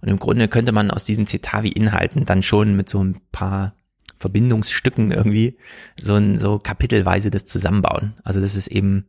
Und 0.00 0.08
im 0.08 0.18
Grunde 0.18 0.48
könnte 0.48 0.72
man 0.72 0.90
aus 0.90 1.04
diesen 1.04 1.28
Citavi-Inhalten 1.28 2.26
dann 2.26 2.42
schon 2.42 2.76
mit 2.76 2.88
so 2.88 3.02
ein 3.02 3.20
paar 3.30 3.72
Verbindungsstücken 4.16 5.12
irgendwie 5.12 5.56
so 5.98 6.14
ein, 6.14 6.40
so 6.40 6.58
kapitelweise 6.58 7.30
das 7.30 7.44
zusammenbauen. 7.44 8.14
Also 8.24 8.40
das 8.40 8.56
ist 8.56 8.66
eben 8.66 9.06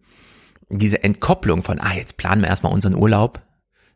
diese 0.69 1.03
Entkopplung 1.03 1.63
von, 1.63 1.79
ah, 1.79 1.95
jetzt 1.95 2.17
planen 2.17 2.41
wir 2.41 2.49
erstmal 2.49 2.71
unseren 2.71 2.93
Urlaub. 2.93 3.41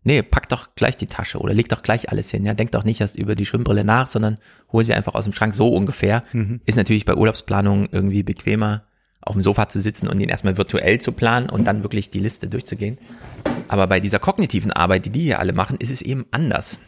Nee, 0.08 0.22
pack 0.22 0.48
doch 0.48 0.70
gleich 0.76 0.96
die 0.96 1.08
Tasche 1.08 1.38
oder 1.38 1.54
leg 1.54 1.68
doch 1.68 1.84
gleich 1.84 2.10
alles 2.10 2.32
hin. 2.32 2.46
Ja, 2.46 2.54
denk 2.54 2.72
doch 2.72 2.86
nicht 2.86 3.02
erst 3.02 3.18
über 3.18 3.36
die 3.36 3.46
Schwimmbrille 3.46 3.84
nach, 3.84 4.08
sondern 4.08 4.38
hol 4.72 4.82
sie 4.82 4.94
einfach 4.94 5.16
aus 5.16 5.26
dem 5.26 5.34
Schrank 5.34 5.54
so 5.54 5.68
ungefähr. 5.68 6.24
Mhm. 6.32 6.62
Ist 6.66 6.78
natürlich 6.78 7.04
bei 7.04 7.14
Urlaubsplanung 7.14 7.90
irgendwie 7.92 8.24
bequemer, 8.24 8.86
auf 9.20 9.36
dem 9.36 9.42
Sofa 9.42 9.68
zu 9.68 9.82
sitzen 9.82 10.08
und 10.08 10.18
ihn 10.22 10.30
erstmal 10.30 10.58
virtuell 10.58 11.02
zu 11.02 11.12
planen 11.12 11.50
und 11.50 11.66
dann 11.66 11.84
wirklich 11.84 12.10
die 12.10 12.22
Liste 12.22 12.48
durchzugehen. 12.48 13.00
Aber 13.68 13.86
bei 13.88 14.00
dieser 14.00 14.20
kognitiven 14.20 14.72
Arbeit, 14.72 15.06
die 15.06 15.10
die 15.10 15.24
hier 15.24 15.40
alle 15.40 15.52
machen, 15.52 15.76
ist 15.78 15.92
es 15.92 16.02
eben 16.02 16.26
anders. 16.32 16.80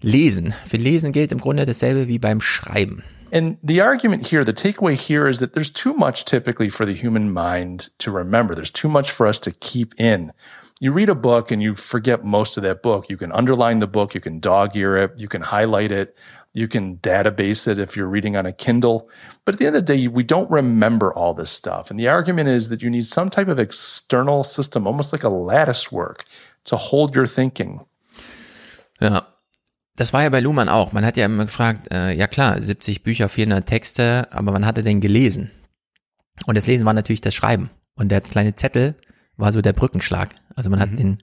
Lesen. 0.00 0.52
Für 0.68 0.78
Lesen 0.78 1.12
gilt 1.12 1.30
im 1.30 1.38
Grunde 1.38 1.64
dasselbe 1.64 2.08
wie 2.08 2.18
beim 2.18 2.40
Schreiben. 2.40 3.04
And 3.32 3.58
the 3.62 3.82
argument 3.82 4.32
here, 4.32 4.44
the 4.44 4.52
takeaway 4.52 4.96
here 4.96 5.30
is 5.30 5.38
that 5.38 5.52
there's 5.52 5.72
too 5.72 5.94
much 5.96 6.24
typically 6.24 6.70
for 6.70 6.86
the 6.88 6.94
human 6.94 7.32
mind 7.32 7.92
to 7.98 8.10
remember. 8.10 8.56
There's 8.56 8.72
too 8.72 8.88
much 8.88 9.12
for 9.12 9.28
us 9.28 9.40
to 9.42 9.52
keep 9.52 9.94
in. 9.96 10.32
You 10.78 10.92
read 10.92 11.08
a 11.08 11.14
book 11.14 11.50
and 11.50 11.62
you 11.62 11.74
forget 11.74 12.22
most 12.22 12.58
of 12.58 12.62
that 12.62 12.82
book. 12.82 13.08
You 13.08 13.16
can 13.16 13.32
underline 13.32 13.78
the 13.78 13.86
book, 13.86 14.14
you 14.14 14.20
can 14.20 14.40
dog 14.40 14.76
ear 14.76 14.96
it, 14.96 15.12
you 15.18 15.26
can 15.26 15.40
highlight 15.40 15.90
it, 15.90 16.14
you 16.52 16.68
can 16.68 16.98
database 16.98 17.66
it 17.66 17.78
if 17.78 17.96
you're 17.96 18.08
reading 18.08 18.36
on 18.36 18.44
a 18.44 18.52
Kindle. 18.52 19.08
But 19.46 19.54
at 19.54 19.58
the 19.58 19.66
end 19.66 19.76
of 19.76 19.86
the 19.86 19.94
day, 19.94 20.06
we 20.06 20.22
don't 20.22 20.50
remember 20.50 21.14
all 21.14 21.32
this 21.32 21.50
stuff. 21.50 21.90
And 21.90 21.98
the 21.98 22.08
argument 22.08 22.50
is 22.50 22.68
that 22.68 22.82
you 22.82 22.90
need 22.90 23.06
some 23.06 23.30
type 23.30 23.48
of 23.48 23.58
external 23.58 24.44
system, 24.44 24.86
almost 24.86 25.12
like 25.12 25.24
a 25.24 25.30
lattice 25.30 25.90
work, 25.90 26.24
to 26.64 26.76
hold 26.76 27.16
your 27.16 27.26
thinking. 27.26 27.80
Ja. 29.00 29.26
Das 29.98 30.12
war 30.12 30.22
ja 30.22 30.28
bei 30.28 30.40
Luhmann 30.40 30.68
auch. 30.68 30.92
Man 30.92 31.06
hat 31.06 31.16
ja 31.16 31.24
immer 31.24 31.46
gefragt, 31.46 31.90
äh, 31.90 32.12
ja 32.12 32.26
klar, 32.26 32.60
70 32.60 33.02
Bücher, 33.02 33.30
400 33.30 33.64
Texte, 33.64 34.28
aber 34.30 34.52
wann 34.52 34.66
hat 34.66 34.76
er 34.76 34.82
denn 34.82 35.00
gelesen? 35.00 35.50
Und 36.44 36.54
das 36.54 36.66
Lesen 36.66 36.84
war 36.84 36.92
natürlich 36.92 37.22
das 37.22 37.34
Schreiben. 37.34 37.70
Und 37.94 38.10
der 38.10 38.20
kleine 38.20 38.54
Zettel 38.54 38.94
war 39.36 39.52
so 39.52 39.60
der 39.60 39.72
Brückenschlag. 39.72 40.30
Also 40.54 40.70
man 40.70 40.80
hat 40.80 40.98
den, 40.98 41.18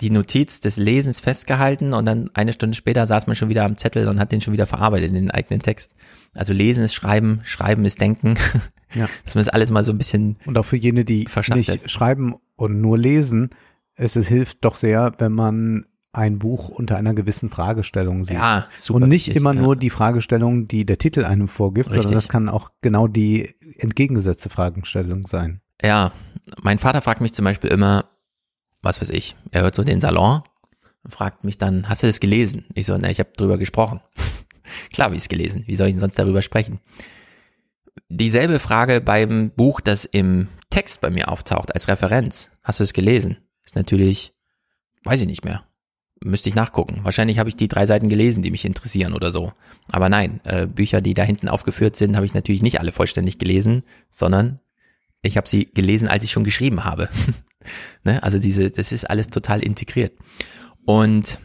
die 0.00 0.10
Notiz 0.10 0.60
des 0.60 0.76
Lesens 0.76 1.20
festgehalten 1.20 1.92
und 1.92 2.06
dann 2.06 2.30
eine 2.34 2.52
Stunde 2.52 2.74
später 2.74 3.06
saß 3.06 3.26
man 3.26 3.36
schon 3.36 3.48
wieder 3.48 3.64
am 3.64 3.76
Zettel 3.76 4.08
und 4.08 4.18
hat 4.18 4.32
den 4.32 4.40
schon 4.40 4.52
wieder 4.52 4.66
verarbeitet 4.66 5.08
in 5.08 5.14
den 5.14 5.30
eigenen 5.30 5.62
Text. 5.62 5.94
Also 6.34 6.52
Lesen 6.52 6.84
ist 6.84 6.94
Schreiben, 6.94 7.40
Schreiben 7.44 7.84
ist 7.84 8.00
Denken. 8.00 8.36
Ja. 8.94 9.08
Dass 9.24 9.34
man 9.34 9.42
das 9.42 9.52
alles 9.52 9.72
mal 9.72 9.82
so 9.82 9.90
ein 9.90 9.98
bisschen 9.98 10.38
Und 10.46 10.56
auch 10.56 10.64
für 10.64 10.76
jene, 10.76 11.04
die 11.04 11.26
nicht 11.52 11.90
schreiben 11.90 12.36
und 12.54 12.80
nur 12.80 12.96
lesen, 12.96 13.50
es, 13.96 14.14
es 14.14 14.28
hilft 14.28 14.64
doch 14.64 14.76
sehr, 14.76 15.14
wenn 15.18 15.32
man 15.32 15.86
ein 16.12 16.38
Buch 16.38 16.68
unter 16.68 16.96
einer 16.96 17.12
gewissen 17.12 17.48
Fragestellung 17.50 18.24
sieht. 18.24 18.36
Ja, 18.36 18.68
super 18.76 19.02
Und 19.02 19.08
nicht 19.08 19.26
wichtig, 19.26 19.36
immer 19.36 19.52
ja. 19.52 19.60
nur 19.60 19.76
die 19.76 19.90
Fragestellung, 19.90 20.68
die 20.68 20.86
der 20.86 20.98
Titel 20.98 21.24
einem 21.24 21.48
vorgibt, 21.48 21.90
Richtig. 21.90 22.04
sondern 22.04 22.18
das 22.18 22.28
kann 22.28 22.48
auch 22.48 22.70
genau 22.82 23.08
die 23.08 23.54
entgegengesetzte 23.78 24.48
Fragestellung 24.48 25.26
sein. 25.26 25.60
Ja, 25.82 26.12
mein 26.62 26.78
Vater 26.78 27.00
fragt 27.00 27.20
mich 27.20 27.34
zum 27.34 27.44
Beispiel 27.44 27.70
immer, 27.70 28.06
was 28.82 29.00
weiß 29.00 29.10
ich, 29.10 29.36
er 29.50 29.62
hört 29.62 29.74
so 29.74 29.82
den 29.82 30.00
Salon 30.00 30.42
und 31.02 31.10
fragt 31.10 31.44
mich 31.44 31.58
dann, 31.58 31.88
hast 31.88 32.02
du 32.02 32.06
das 32.06 32.20
gelesen? 32.20 32.66
Ich 32.74 32.86
so, 32.86 32.96
ne, 32.96 33.10
ich 33.10 33.18
habe 33.18 33.30
drüber 33.36 33.58
gesprochen. 33.58 34.00
Klar, 34.92 35.12
wie 35.12 35.16
ich 35.16 35.22
es 35.22 35.28
gelesen. 35.28 35.64
Wie 35.66 35.76
soll 35.76 35.88
ich 35.88 35.94
denn 35.94 36.00
sonst 36.00 36.18
darüber 36.18 36.42
sprechen? 36.42 36.80
Dieselbe 38.08 38.58
Frage 38.58 39.00
beim 39.00 39.50
Buch, 39.50 39.80
das 39.80 40.04
im 40.04 40.48
Text 40.70 41.00
bei 41.00 41.10
mir 41.10 41.28
auftaucht 41.28 41.74
als 41.74 41.88
Referenz. 41.88 42.50
Hast 42.62 42.80
du 42.80 42.84
es 42.84 42.92
gelesen? 42.92 43.38
Ist 43.64 43.76
natürlich, 43.76 44.32
weiß 45.04 45.20
ich 45.20 45.26
nicht 45.26 45.44
mehr. 45.44 45.64
Müsste 46.22 46.48
ich 46.48 46.54
nachgucken. 46.54 47.00
Wahrscheinlich 47.02 47.38
habe 47.38 47.48
ich 47.48 47.56
die 47.56 47.68
drei 47.68 47.86
Seiten 47.86 48.08
gelesen, 48.08 48.42
die 48.42 48.50
mich 48.50 48.64
interessieren 48.64 49.12
oder 49.12 49.30
so. 49.30 49.52
Aber 49.88 50.08
nein, 50.08 50.40
äh, 50.44 50.66
Bücher, 50.66 51.00
die 51.00 51.14
da 51.14 51.22
hinten 51.22 51.48
aufgeführt 51.48 51.96
sind, 51.96 52.16
habe 52.16 52.24
ich 52.24 52.34
natürlich 52.34 52.62
nicht 52.62 52.80
alle 52.80 52.92
vollständig 52.92 53.38
gelesen, 53.38 53.82
sondern 54.10 54.60
ich 55.24 55.36
habe 55.36 55.48
sie 55.48 55.66
gelesen, 55.72 56.08
als 56.08 56.24
ich 56.24 56.30
schon 56.30 56.44
geschrieben 56.44 56.84
habe. 56.84 57.08
ne? 58.04 58.22
Also 58.22 58.38
diese, 58.38 58.70
das 58.70 58.92
ist 58.92 59.08
alles 59.08 59.28
total 59.28 59.62
integriert. 59.62 60.12
Und 60.84 61.38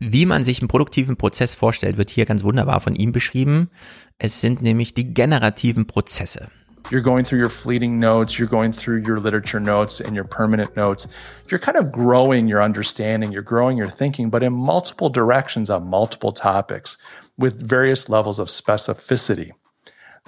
wie 0.00 0.26
man 0.26 0.44
sich 0.44 0.60
einen 0.60 0.68
produktiven 0.68 1.16
Prozess 1.16 1.54
vorstellt, 1.54 1.96
wird 1.98 2.10
hier 2.10 2.24
ganz 2.24 2.44
wunderbar 2.44 2.80
von 2.80 2.94
ihm 2.94 3.12
beschrieben. 3.12 3.70
Es 4.18 4.40
sind 4.40 4.62
nämlich 4.62 4.94
die 4.94 5.12
generativen 5.12 5.86
Prozesse. 5.86 6.48
You're 6.90 7.02
going 7.02 7.24
through 7.24 7.40
your 7.40 7.50
fleeting 7.50 7.98
notes, 7.98 8.38
you're 8.38 8.48
going 8.48 8.72
through 8.72 9.02
your 9.06 9.20
literature 9.20 9.60
notes 9.60 10.00
and 10.00 10.16
your 10.16 10.24
permanent 10.24 10.74
notes. 10.74 11.06
You're 11.50 11.60
kind 11.60 11.76
of 11.76 11.92
growing 11.92 12.48
your 12.48 12.62
understanding, 12.62 13.30
you're 13.30 13.42
growing 13.42 13.76
your 13.76 13.90
thinking, 13.90 14.30
but 14.30 14.42
in 14.42 14.54
multiple 14.54 15.10
directions 15.10 15.68
on 15.68 15.86
multiple 15.86 16.32
topics 16.32 16.96
with 17.36 17.60
various 17.60 18.08
levels 18.08 18.38
of 18.38 18.48
specificity. 18.48 19.52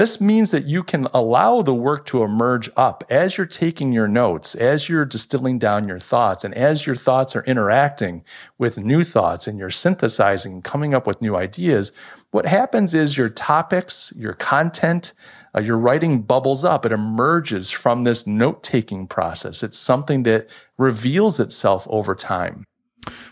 This 0.01 0.19
means 0.19 0.51
that 0.51 0.65
you 0.65 0.83
can 0.83 1.09
allow 1.13 1.61
the 1.61 1.75
work 1.75 2.07
to 2.07 2.23
emerge 2.23 2.71
up 2.75 3.05
as 3.11 3.37
you're 3.37 3.45
taking 3.45 3.93
your 3.93 4.09
notes, 4.09 4.55
as 4.55 4.89
you're 4.89 5.05
distilling 5.05 5.59
down 5.59 5.87
your 5.87 5.99
thoughts, 5.99 6.43
and 6.43 6.55
as 6.55 6.87
your 6.87 6.97
thoughts 6.97 7.37
are 7.37 7.45
interacting 7.45 8.25
with 8.57 8.83
new 8.83 9.05
thoughts 9.05 9.47
and 9.47 9.59
you're 9.59 9.69
synthesizing 9.69 10.55
and 10.55 10.65
coming 10.65 10.95
up 10.95 11.07
with 11.07 11.21
new 11.21 11.37
ideas. 11.37 11.93
What 12.31 12.47
happens 12.47 12.95
is 12.95 13.19
your 13.19 13.29
topics, 13.29 14.11
your 14.17 14.33
content, 14.33 15.13
uh, 15.55 15.61
your 15.61 15.77
writing 15.77 16.23
bubbles 16.23 16.65
up. 16.65 16.87
It 16.87 16.93
emerges 16.93 17.71
from 17.71 18.05
this 18.05 18.27
note 18.27 18.63
taking 18.63 19.07
process. 19.07 19.63
It's 19.63 19.79
something 19.79 20.23
that 20.23 20.49
reveals 20.79 21.39
itself 21.39 21.87
over 21.91 22.15
time. 22.15 22.65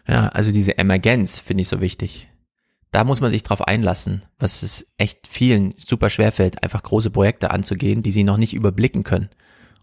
Ja, 0.06 0.28
also 0.34 0.52
diese 0.52 0.76
Emergenz 0.76 1.40
finde 1.40 1.62
ich 1.62 1.68
so 1.68 1.80
wichtig. 1.80 2.28
Da 2.91 3.05
muss 3.05 3.20
man 3.20 3.31
sich 3.31 3.42
drauf 3.42 3.62
einlassen, 3.62 4.23
was 4.39 4.62
es 4.62 4.86
echt 4.97 5.28
vielen 5.28 5.75
super 5.78 6.10
schwer 6.10 6.33
fällt, 6.33 6.62
einfach 6.62 6.83
große 6.83 7.10
Projekte 7.10 7.50
anzugehen, 7.50 8.02
die 8.02 8.12
sie 8.12 8.25
noch 8.25 8.39
nicht 8.39 8.55
überblicken 8.55 9.02
können, 9.02 9.28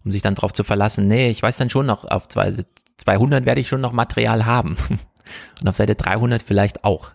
um 0.04 0.10
sich 0.10 0.22
dann 0.22 0.34
drauf 0.34 0.52
zu 0.52 0.64
verlassen, 0.64 1.06
nee, 1.08 1.30
ich 1.30 1.42
weiß 1.42 1.56
dann 1.56 1.70
schon 1.70 1.86
noch, 1.86 2.04
auf 2.04 2.26
200 2.28 3.46
werde 3.46 3.60
ich 3.60 3.68
schon 3.68 3.80
noch 3.80 3.92
Material 3.92 4.46
haben. 4.46 4.76
Und 5.60 5.68
auf 5.68 5.76
Seite 5.76 5.94
300 5.94 6.42
vielleicht 6.42 6.84
auch, 6.84 7.10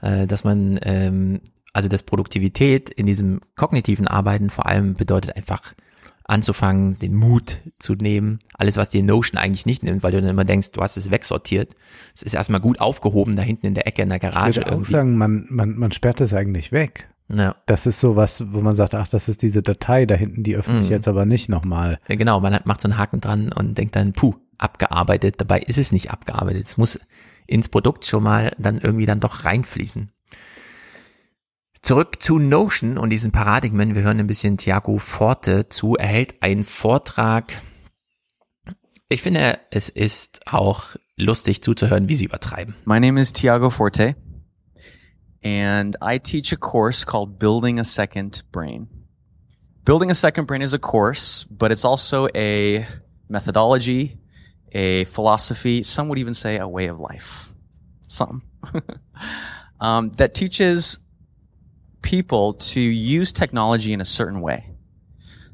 äh, 0.00 0.26
dass 0.26 0.44
man, 0.44 0.78
ähm, 0.82 1.40
also 1.72 1.88
das 1.88 2.02
Produktivität 2.02 2.90
in 2.90 3.06
diesem 3.06 3.40
kognitiven 3.54 4.08
Arbeiten 4.08 4.50
vor 4.50 4.66
allem 4.66 4.94
bedeutet 4.94 5.36
einfach 5.36 5.74
anzufangen, 6.28 6.98
den 6.98 7.14
Mut 7.14 7.58
zu 7.78 7.94
nehmen. 7.94 8.38
Alles, 8.54 8.76
was 8.76 8.90
dir 8.90 9.02
Notion 9.02 9.38
eigentlich 9.38 9.66
nicht 9.66 9.82
nimmt, 9.82 10.02
weil 10.02 10.12
du 10.12 10.20
dann 10.20 10.30
immer 10.30 10.44
denkst, 10.44 10.72
du 10.72 10.80
hast 10.82 10.96
es 10.96 11.10
wegsortiert. 11.10 11.74
Es 12.14 12.22
ist 12.22 12.34
erstmal 12.34 12.60
gut 12.60 12.80
aufgehoben, 12.80 13.36
da 13.36 13.42
hinten 13.42 13.66
in 13.66 13.74
der 13.74 13.86
Ecke 13.86 14.02
in 14.02 14.08
der 14.08 14.18
Garage. 14.18 14.50
Ich 14.50 14.56
würde 14.56 14.70
irgendwie. 14.70 14.88
auch 14.94 14.98
sagen, 14.98 15.16
man, 15.16 15.46
man, 15.50 15.78
man 15.78 15.92
sperrt 15.92 16.20
es 16.20 16.32
eigentlich 16.34 16.72
weg. 16.72 17.08
Ja. 17.28 17.56
Das 17.66 17.86
ist 17.86 17.98
so 18.00 18.14
was, 18.16 18.52
wo 18.52 18.60
man 18.60 18.74
sagt, 18.76 18.94
ach, 18.94 19.08
das 19.08 19.28
ist 19.28 19.42
diese 19.42 19.62
Datei 19.62 20.06
da 20.06 20.14
hinten, 20.14 20.42
die 20.44 20.54
öffne 20.56 20.78
ich 20.80 20.86
Mhm. 20.86 20.90
jetzt 20.92 21.08
aber 21.08 21.26
nicht 21.26 21.48
nochmal. 21.48 21.98
Genau, 22.08 22.40
man 22.40 22.54
hat, 22.54 22.66
macht 22.66 22.80
so 22.80 22.88
einen 22.88 22.98
Haken 22.98 23.20
dran 23.20 23.50
und 23.52 23.76
denkt 23.78 23.96
dann, 23.96 24.12
puh, 24.12 24.34
abgearbeitet. 24.58 25.36
Dabei 25.40 25.60
ist 25.60 25.78
es 25.78 25.92
nicht 25.92 26.10
abgearbeitet. 26.10 26.66
Es 26.66 26.76
muss 26.78 26.98
ins 27.46 27.68
Produkt 27.68 28.04
schon 28.06 28.22
mal 28.22 28.52
dann 28.58 28.78
irgendwie 28.78 29.06
dann 29.06 29.20
doch 29.20 29.44
reinfließen. 29.44 30.10
Zurück 31.86 32.20
zu 32.20 32.40
Notion 32.40 32.98
und 32.98 33.10
diesen 33.10 33.30
Paradigmen. 33.30 33.94
Wir 33.94 34.02
hören 34.02 34.18
ein 34.18 34.26
bisschen 34.26 34.56
Thiago 34.56 34.98
Forte 34.98 35.68
zu. 35.68 35.94
Er 35.94 36.08
hält 36.08 36.42
einen 36.42 36.64
Vortrag. 36.64 37.52
Ich 39.08 39.22
finde, 39.22 39.60
es 39.70 39.88
ist 39.88 40.48
auch 40.52 40.96
lustig 41.16 41.62
zuzuhören, 41.62 42.08
wie 42.08 42.16
sie 42.16 42.24
übertreiben. 42.24 42.74
My 42.86 42.98
name 42.98 43.20
is 43.20 43.32
Tiago 43.32 43.70
Forte, 43.70 44.16
and 45.44 45.96
I 46.02 46.18
teach 46.18 46.52
a 46.52 46.56
course 46.56 47.06
called 47.06 47.38
Building 47.38 47.78
a 47.78 47.84
Second 47.84 48.42
Brain. 48.50 48.88
Building 49.84 50.10
a 50.10 50.14
Second 50.16 50.48
Brain 50.48 50.62
is 50.62 50.74
a 50.74 50.80
course, 50.80 51.46
but 51.48 51.70
it's 51.70 51.84
also 51.84 52.26
a 52.34 52.84
methodology, 53.28 54.18
a 54.72 55.04
philosophy, 55.04 55.84
some 55.84 56.08
would 56.08 56.18
even 56.18 56.34
say 56.34 56.58
a 56.58 56.66
way 56.66 56.88
of 56.88 56.98
life. 56.98 57.54
Some. 58.08 58.42
um, 59.80 60.10
that 60.16 60.34
teaches 60.34 60.98
people 62.06 62.54
to 62.54 62.80
use 62.80 63.32
technology 63.32 63.92
in 63.92 64.00
a 64.00 64.04
certain 64.04 64.40
way. 64.40 64.70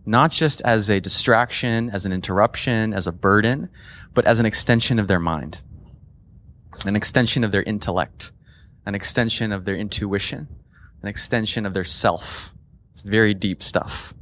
Not 0.04 0.30
just 0.30 0.60
as 0.66 0.90
a 0.90 1.00
distraction, 1.00 1.88
as 1.88 2.04
an 2.04 2.12
interruption, 2.12 2.92
as 2.92 3.06
a 3.06 3.12
burden, 3.12 3.70
but 4.12 4.26
as 4.26 4.38
an 4.38 4.44
extension 4.44 4.98
of 4.98 5.08
their 5.08 5.18
mind 5.18 5.62
an 6.84 6.96
extension 6.96 7.44
of 7.44 7.52
their 7.52 7.62
intellect, 7.62 8.32
an 8.86 8.94
extension 8.94 9.52
of 9.52 9.64
their 9.64 9.76
intuition, 9.76 10.48
an 11.00 11.08
extension 11.08 11.64
of 11.64 11.74
their 11.74 11.84
self. 11.84 12.54
It's 12.92 13.02
very 13.02 13.34
deep 13.34 13.62
stuff. 13.62 14.12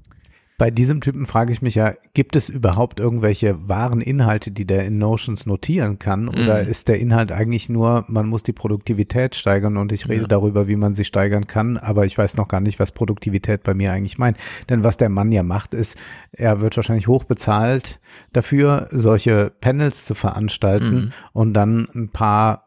Bei 0.60 0.70
diesem 0.70 1.00
Typen 1.00 1.24
frage 1.24 1.54
ich 1.54 1.62
mich 1.62 1.74
ja, 1.74 1.94
gibt 2.12 2.36
es 2.36 2.50
überhaupt 2.50 3.00
irgendwelche 3.00 3.66
wahren 3.66 4.02
Inhalte, 4.02 4.50
die 4.50 4.66
der 4.66 4.84
in 4.84 4.98
Notions 4.98 5.46
notieren 5.46 5.98
kann? 5.98 6.28
Oder 6.28 6.62
Mhm. 6.62 6.68
ist 6.70 6.88
der 6.88 7.00
Inhalt 7.00 7.32
eigentlich 7.32 7.70
nur, 7.70 8.04
man 8.08 8.28
muss 8.28 8.42
die 8.42 8.52
Produktivität 8.52 9.34
steigern 9.34 9.78
und 9.78 9.90
ich 9.90 10.06
rede 10.10 10.20
Ja. 10.20 10.26
darüber, 10.28 10.68
wie 10.68 10.76
man 10.76 10.92
sie 10.92 11.06
steigern 11.06 11.46
kann, 11.46 11.78
aber 11.78 12.04
ich 12.04 12.18
weiß 12.18 12.36
noch 12.36 12.46
gar 12.46 12.60
nicht, 12.60 12.78
was 12.78 12.92
Produktivität 12.92 13.62
bei 13.62 13.72
mir 13.72 13.90
eigentlich 13.90 14.18
meint. 14.18 14.36
Denn 14.68 14.84
was 14.84 14.98
der 14.98 15.08
Mann 15.08 15.32
ja 15.32 15.42
macht, 15.42 15.72
ist, 15.72 15.96
er 16.32 16.60
wird 16.60 16.76
wahrscheinlich 16.76 17.08
hoch 17.08 17.24
bezahlt 17.24 17.98
dafür, 18.34 18.88
solche 18.90 19.50
Panels 19.62 20.04
zu 20.04 20.14
veranstalten 20.14 20.94
Mhm. 20.94 21.10
und 21.32 21.54
dann 21.54 21.88
ein 21.94 22.10
paar 22.10 22.66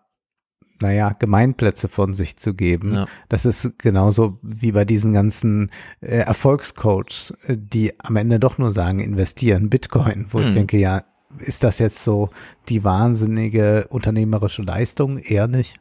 naja, 0.84 1.14
Gemeinplätze 1.18 1.88
von 1.88 2.14
sich 2.14 2.38
zu 2.38 2.53
geben. 2.53 2.94
Ja. 2.94 3.08
Das 3.30 3.45
ist 3.45 3.80
genauso 3.80 4.38
wie 4.44 4.72
bei 4.72 4.86
diesen 4.86 5.14
ganzen 5.14 5.72
äh, 6.02 6.18
Erfolgscoaches, 6.18 7.32
äh, 7.48 7.58
die 7.58 8.00
am 8.00 8.16
Ende 8.16 8.40
doch 8.40 8.60
nur 8.60 8.72
sagen, 8.72 9.00
investieren 9.00 9.70
Bitcoin, 9.70 10.28
wo 10.30 10.40
ich 10.40 10.48
Hm. 10.48 10.53
denke, 10.53 10.78
ja, 10.78 11.03
ist 11.40 11.64
das 11.64 11.80
jetzt 11.80 12.03
so 12.03 12.30
die 12.70 12.84
wahnsinnige 12.84 13.88
unternehmerische 13.90 14.62
Leistung? 14.62 15.18
Eher 15.18 15.48
nicht. 15.48 15.80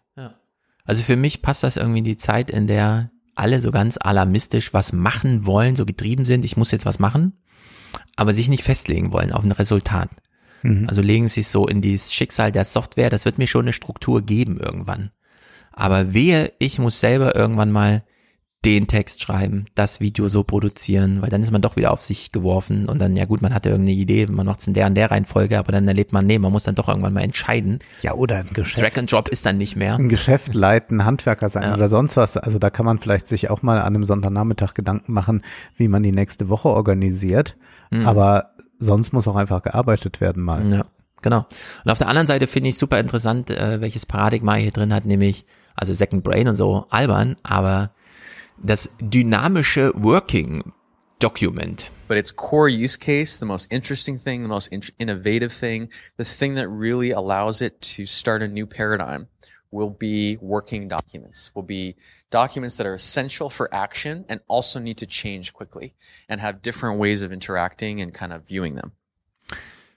Also 0.85 1.05
für 1.05 1.15
mich 1.15 1.43
passt 1.43 1.63
das 1.63 1.77
irgendwie 1.77 2.01
in 2.01 2.05
die 2.05 2.17
Zeit, 2.17 2.51
in 2.51 2.67
der 2.67 3.13
alle 3.37 3.61
so 3.61 3.71
ganz 3.71 3.99
alarmistisch 4.01 4.75
was 4.75 4.93
machen 4.93 5.47
wollen, 5.47 5.77
so 5.77 5.87
getrieben 5.87 6.25
sind, 6.25 6.45
ich 6.45 6.57
muss 6.57 6.73
jetzt 6.73 6.87
was 6.87 6.99
machen, 6.99 7.35
aber 8.17 8.35
sich 8.35 8.49
nicht 8.49 8.65
festlegen 8.65 9.13
wollen 9.13 9.31
auf 9.31 9.45
ein 9.45 9.53
Resultat. 9.53 10.09
Mhm. 10.63 10.87
Also 10.89 11.03
legen 11.03 11.29
sich 11.29 11.49
so 11.49 11.67
in 11.67 11.81
dieses 11.81 12.13
Schicksal 12.13 12.53
der 12.53 12.65
Software, 12.65 13.11
das 13.11 13.25
wird 13.25 13.39
mir 13.39 13.47
schon 13.47 13.63
eine 13.65 13.73
Struktur 13.73 14.23
geben 14.23 14.59
irgendwann. 14.59 15.11
Aber 15.73 16.13
wehe, 16.15 16.53
ich 16.59 16.79
muss 16.79 17.01
selber 17.01 17.35
irgendwann 17.35 17.73
mal 17.73 18.03
den 18.65 18.87
Text 18.87 19.23
schreiben, 19.23 19.65
das 19.75 19.99
Video 19.99 20.29
so 20.29 20.45
produzieren, 20.45 21.21
weil 21.21 21.31
dann 21.31 21.43
ist 21.43 21.51
man 21.51 21.63
doch 21.63 21.75
wieder 21.75 21.91
auf 21.91 22.01
sich 22.01 22.31
geworfen 22.31 22.89
und 22.89 23.01
dann, 23.01 23.17
ja 23.17 23.25
gut, 23.25 23.43
man 23.43 23.53
hatte 23.53 23.71
irgendeine 23.71 23.99
Idee, 23.99 24.27
man 24.27 24.47
macht 24.47 24.61
es 24.61 24.69
in 24.69 24.75
der 24.75 24.87
und 24.87 24.95
der 24.95 25.11
Reihenfolge, 25.11 25.59
aber 25.59 25.73
dann 25.73 25.89
erlebt 25.89 26.13
man, 26.13 26.27
nee, 26.27 26.39
man 26.39 26.53
muss 26.53 26.63
dann 26.63 26.77
doch 26.77 26.89
irgendwann 26.89 27.13
mal 27.13 27.23
entscheiden. 27.23 27.81
Ja, 28.03 28.15
oder 28.15 28.37
ein 28.37 28.51
Geschäft. 28.53 28.81
Drag 28.81 28.97
and 29.01 29.11
Drop 29.11 29.29
ist 29.31 29.47
dann 29.47 29.59
nicht 29.59 29.75
mehr. 29.75 29.97
Ein 29.97 30.09
Geschäft 30.09 30.55
leiten, 30.55 31.05
Handwerker 31.05 31.49
sein 31.49 31.65
Ja. 31.65 31.75
oder 31.75 31.89
sonst 31.89 32.17
was. 32.17 32.37
Also 32.37 32.61
da 32.61 32.71
kann 32.71 32.87
man 32.87 32.99
vielleicht 32.99 33.27
sich 33.27 33.51
auch 33.51 33.63
mal 33.63 33.81
an 33.81 33.87
einem 33.87 34.05
Sonntagnachmittag 34.05 34.75
Gedanken 34.75 35.13
machen, 35.13 35.43
wie 35.75 35.89
man 35.89 36.05
die 36.05 36.13
nächste 36.13 36.49
Woche 36.49 36.69
organisiert. 36.69 37.57
Mhm. 37.91 38.07
Aber 38.07 38.53
sonst 38.83 39.13
muss 39.13 39.29
auch 39.29 39.37
einfach 39.37 39.63
gearbeitet 39.63 40.21
werden 40.21 40.43
mal. 40.43 40.71
Ja, 40.71 40.85
genau. 41.23 41.47
Und 41.85 41.91
auf 41.91 41.99
der 41.99 42.09
anderen 42.09 42.27
Seite 42.27 42.47
finde 42.47 42.71
ich 42.71 42.79
super 42.79 42.99
interessant, 42.99 43.51
äh, 43.51 43.81
welches 43.81 44.07
Paradigma 44.07 44.55
er 44.55 44.63
hier 44.63 44.73
drin 44.73 44.93
hat, 44.93 45.05
nämlich, 45.07 45.45
also 45.75 45.95
Second 45.95 46.25
Brain 46.25 46.49
und 46.49 46.57
so, 46.57 46.87
albern, 46.91 47.37
aber 47.43 47.93
das 48.63 48.91
dynamische 49.01 49.93
Working 49.95 50.63
Document. 51.19 51.91
But 52.09 52.19
its 52.19 52.35
core 52.35 52.69
use 52.69 52.99
case, 52.99 53.39
the 53.39 53.47
most 53.47 53.71
interesting 53.71 54.19
thing, 54.19 54.43
the 54.43 54.49
most 54.49 54.69
in- 54.69 54.83
innovative 54.99 55.51
thing, 55.51 55.89
the 56.19 56.25
thing 56.25 56.57
that 56.57 56.67
really 56.69 57.13
allows 57.13 57.61
it 57.61 57.81
to 57.97 58.07
start 58.07 58.43
a 58.43 58.49
new 58.49 58.67
paradigm 58.67 59.29
will 59.73 59.91
be 59.91 60.39
working 60.41 60.89
documents, 60.89 61.51
will 61.55 61.65
be 61.65 61.97
documents 62.31 62.77
that 62.77 62.87
are 62.87 62.95
essential 62.95 63.49
for 63.49 63.69
action 63.73 64.25
and 64.29 64.41
also 64.47 64.79
need 64.79 64.99
to 64.99 65.07
change 65.07 65.53
quickly 65.53 65.95
and 66.29 66.41
have 66.41 66.61
different 66.63 67.01
ways 67.01 67.23
of 67.23 67.33
interacting 67.33 68.01
and 68.01 68.13
kind 68.15 68.33
of 68.33 68.43
viewing 68.47 68.77
them. 68.77 68.93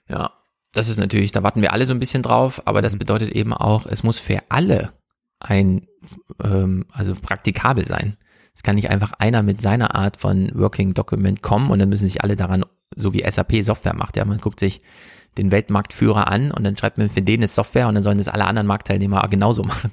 Ja, 0.08 0.32
das 0.72 0.88
ist 0.88 0.98
natürlich, 0.98 1.32
da 1.32 1.42
warten 1.42 1.62
wir 1.62 1.72
alle 1.72 1.86
so 1.86 1.94
ein 1.94 2.00
bisschen 2.00 2.22
drauf, 2.22 2.62
aber 2.66 2.82
das 2.82 2.96
bedeutet 2.96 3.30
eben 3.32 3.52
auch, 3.52 3.86
es 3.86 4.02
muss 4.02 4.18
für 4.18 4.42
alle 4.48 4.92
ein, 5.38 5.86
ähm, 6.42 6.86
also 6.92 7.14
praktikabel 7.14 7.86
sein. 7.86 8.16
Es 8.54 8.62
kann 8.62 8.76
nicht 8.76 8.90
einfach 8.90 9.12
einer 9.18 9.42
mit 9.42 9.60
seiner 9.60 9.94
Art 9.94 10.16
von 10.16 10.50
Working 10.54 10.94
Document 10.94 11.42
kommen 11.42 11.70
und 11.70 11.78
dann 11.78 11.90
müssen 11.90 12.08
sich 12.08 12.22
alle 12.22 12.36
daran, 12.36 12.64
so 12.94 13.12
wie 13.12 13.30
SAP 13.30 13.62
Software 13.62 13.94
macht. 13.94 14.16
Ja, 14.16 14.24
man 14.24 14.38
guckt 14.38 14.60
sich 14.60 14.80
den 15.38 15.50
Weltmarktführer 15.50 16.28
an 16.28 16.50
und 16.50 16.64
dann 16.64 16.76
schreibt 16.76 16.98
man 16.98 17.10
für 17.10 17.22
den 17.22 17.40
eine 17.40 17.48
Software 17.48 17.88
und 17.88 17.94
dann 17.94 18.02
sollen 18.02 18.18
das 18.18 18.28
alle 18.28 18.46
anderen 18.46 18.66
Marktteilnehmer 18.66 19.26
genauso 19.28 19.62
machen. 19.64 19.92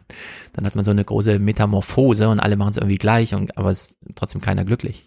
Dann 0.53 0.65
hat 0.65 0.75
man 0.75 0.85
so 0.85 0.91
eine 0.91 1.03
große 1.03 1.39
Metamorphose 1.39 2.30
und 2.30 2.39
alle 2.39 2.55
machen 2.55 2.72
es 2.72 2.77
irgendwie 2.77 2.97
gleich 2.97 3.33
und 3.33 3.57
aber 3.57 3.72
ist 3.72 3.97
trotzdem 4.15 4.41
keiner 4.41 4.65
glücklich. 4.65 5.05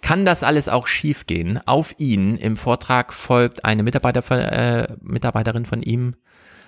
Kann 0.00 0.24
das 0.24 0.42
alles 0.42 0.68
auch 0.68 0.88
schiefgehen? 0.88 1.60
Auf 1.64 1.94
ihn 1.98 2.36
im 2.36 2.56
Vortrag 2.56 3.12
folgt 3.12 3.64
eine 3.64 3.84
Mitarbeiter 3.84 4.22
äh, 4.30 4.96
Mitarbeiterin 5.00 5.64
von 5.64 5.82
ihm, 5.82 6.16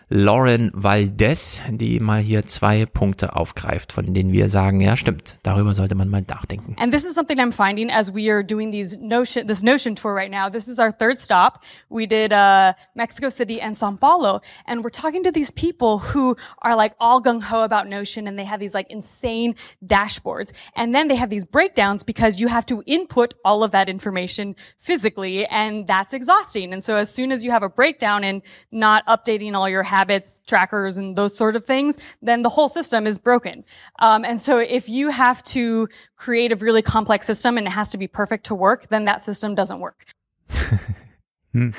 Lauren 0.08 0.70
Valdez, 0.74 1.62
die 1.70 1.99
mal 1.99 2.20
hier 2.20 2.47
zwei 2.47 2.86
Punkte 2.86 3.36
aufgreift, 3.36 3.92
von 3.92 4.12
denen 4.12 4.33
wir 4.33 4.49
sagen, 4.49 4.81
ja 4.81 4.97
stimmt, 4.97 5.39
darüber 5.42 5.74
sollte 5.74 5.94
man 5.94 6.08
mal 6.08 6.23
nachdenken. 6.28 6.76
And 6.78 6.92
this 6.92 7.05
is 7.05 7.15
something 7.15 7.39
I'm 7.41 7.52
finding 7.52 7.91
as 7.91 8.12
we 8.12 8.31
are 8.31 8.44
doing 8.44 8.70
these 8.70 8.99
notion, 9.00 9.47
this 9.47 9.62
Notion 9.62 9.97
tour 9.97 10.15
right 10.15 10.31
now. 10.31 10.49
This 10.49 10.68
is 10.68 10.78
our 10.78 10.92
third 10.92 11.18
stop. 11.18 11.65
We 11.89 12.07
did 12.07 12.33
uh, 12.33 12.74
Mexico 12.94 13.28
City 13.28 13.60
and 13.60 13.76
Sao 13.76 13.97
Paulo, 13.97 14.41
and 14.66 14.84
we're 14.84 14.91
talking 14.91 15.23
to 15.24 15.33
these 15.33 15.50
people 15.50 15.99
who 15.99 16.36
are 16.62 16.76
like 16.76 16.94
all 17.00 17.23
gung 17.23 17.42
ho 17.42 17.62
about 17.65 17.89
Notion, 17.89 18.28
and 18.28 18.39
they 18.39 18.44
have 18.44 18.60
these 18.60 18.74
like 18.74 18.91
insane 18.91 19.55
dashboards, 19.84 20.52
and 20.76 20.94
then 20.94 21.08
they 21.08 21.16
have 21.16 21.31
these 21.31 21.44
breakdowns 21.44 22.05
because 22.05 22.41
you 22.41 22.49
have 22.49 22.66
to 22.66 22.83
input 22.86 23.34
all 23.44 23.65
of 23.65 23.73
that 23.73 23.89
information 23.89 24.55
physically, 24.78 25.47
and 25.47 25.86
that's 25.86 26.12
exhausting. 26.12 26.73
And 26.73 26.84
so 26.84 26.97
as 26.97 27.12
soon 27.12 27.33
as 27.33 27.42
you 27.42 27.50
have 27.50 27.62
a 27.62 27.68
breakdown 27.68 28.23
and 28.23 28.42
not 28.70 29.05
updating 29.07 29.55
all 29.55 29.68
your 29.68 29.83
habits 29.83 30.03
habits 30.05 30.41
trackers 30.47 30.99
and 30.99 31.16
those 31.16 31.34
sort 31.36 31.57
of 31.57 31.65
things, 31.65 31.99
then 32.23 32.42
the 32.42 32.50
whole 32.50 32.68
system 32.68 33.07
is 33.07 33.18
broken. 33.18 33.65
Um, 34.00 34.24
and 34.24 34.39
so 34.41 34.58
if 34.58 34.89
you 34.89 35.10
have 35.10 35.42
to 35.44 35.89
create 36.16 36.52
a 36.52 36.57
really 36.57 36.83
complex 36.83 37.26
system 37.26 37.57
and 37.57 37.66
it 37.66 37.73
has 37.73 37.91
to 37.91 37.99
be 37.99 38.07
perfect 38.07 38.44
to 38.47 38.55
work, 38.55 38.89
then 38.89 39.07
that 39.07 39.23
system 39.23 39.55
doesn't 39.55 39.81
work. 39.81 40.05
hm. 41.52 41.73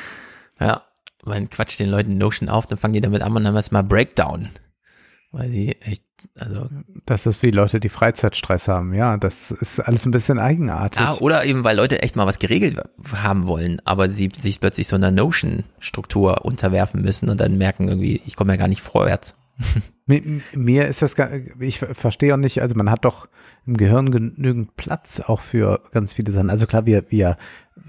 Ja, 0.59 0.81
man 1.25 1.49
quatscht 1.49 1.79
den 1.79 1.89
Leuten 1.89 2.17
Notion 2.17 2.49
auf, 2.49 2.65
dann 2.65 2.77
fangen 2.77 2.93
die 2.93 3.01
damit 3.01 3.21
an 3.21 3.35
und 3.35 3.43
dann 3.43 3.53
mal 3.71 3.83
Breakdown. 3.83 4.49
Weil 5.35 5.49
sie 5.49 5.75
echt, 5.81 6.05
also. 6.39 6.69
Das 7.05 7.25
ist 7.25 7.43
wie 7.43 7.51
Leute, 7.51 7.81
die 7.81 7.89
Freizeitstress 7.89 8.69
haben, 8.69 8.93
ja. 8.93 9.17
Das 9.17 9.51
ist 9.51 9.81
alles 9.81 10.05
ein 10.05 10.11
bisschen 10.11 10.39
eigenartig. 10.39 11.01
Ja, 11.01 11.17
oder 11.19 11.43
eben, 11.43 11.65
weil 11.65 11.75
Leute 11.75 12.01
echt 12.01 12.15
mal 12.15 12.25
was 12.25 12.39
geregelt 12.39 12.81
haben 13.13 13.45
wollen, 13.45 13.81
aber 13.83 14.09
sie 14.09 14.29
sich 14.33 14.61
plötzlich 14.61 14.87
so 14.87 14.95
einer 14.95 15.11
Notion-Struktur 15.11 16.45
unterwerfen 16.45 17.01
müssen 17.01 17.29
und 17.29 17.41
dann 17.41 17.57
merken 17.57 17.89
irgendwie, 17.89 18.21
ich 18.25 18.37
komme 18.37 18.53
ja 18.53 18.57
gar 18.57 18.69
nicht 18.69 18.81
vorwärts. 18.81 19.35
Mir, 20.05 20.87
ist 20.87 21.01
das, 21.01 21.15
ich 21.59 21.79
verstehe 21.79 22.33
auch 22.35 22.37
nicht, 22.37 22.61
also 22.61 22.75
man 22.75 22.91
hat 22.91 23.05
doch 23.05 23.27
im 23.65 23.75
Gehirn 23.75 24.11
genügend 24.11 24.75
Platz 24.77 25.19
auch 25.19 25.41
für 25.41 25.81
ganz 25.91 26.13
viele 26.13 26.31
Sachen. 26.31 26.51
Also 26.51 26.67
klar, 26.67 26.85
wir, 26.85 27.05
wir 27.09 27.37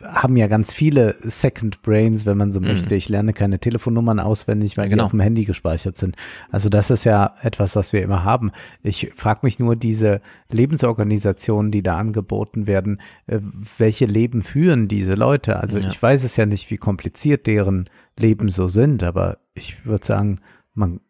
haben 0.02 0.36
ja 0.36 0.46
ganz 0.46 0.72
viele 0.72 1.14
Second 1.20 1.82
Brains, 1.82 2.24
wenn 2.24 2.38
man 2.38 2.52
so 2.52 2.60
mhm. 2.60 2.68
möchte. 2.68 2.94
Ich 2.94 3.10
lerne 3.10 3.34
keine 3.34 3.58
Telefonnummern 3.58 4.18
auswendig, 4.18 4.78
weil 4.78 4.84
ja, 4.84 4.90
genau. 4.90 5.02
die 5.02 5.06
auf 5.06 5.10
dem 5.10 5.20
Handy 5.20 5.44
gespeichert 5.44 5.98
sind. 5.98 6.16
Also 6.50 6.70
das 6.70 6.90
ist 6.90 7.04
ja 7.04 7.34
etwas, 7.42 7.76
was 7.76 7.92
wir 7.92 8.02
immer 8.02 8.24
haben. 8.24 8.50
Ich 8.82 9.12
frage 9.14 9.40
mich 9.42 9.58
nur, 9.58 9.76
diese 9.76 10.22
Lebensorganisationen, 10.50 11.70
die 11.70 11.82
da 11.82 11.98
angeboten 11.98 12.66
werden, 12.66 13.02
äh, 13.26 13.40
welche 13.76 14.06
Leben 14.06 14.40
führen 14.40 14.88
diese 14.88 15.14
Leute? 15.14 15.60
Also 15.60 15.76
ja. 15.76 15.88
ich 15.88 16.00
weiß 16.02 16.24
es 16.24 16.36
ja 16.36 16.46
nicht, 16.46 16.70
wie 16.70 16.78
kompliziert 16.78 17.46
deren 17.46 17.90
Leben 18.18 18.48
so 18.48 18.68
sind, 18.68 19.02
aber 19.02 19.38
ich 19.54 19.84
würde 19.84 20.06
sagen, 20.06 20.40
man 20.72 21.00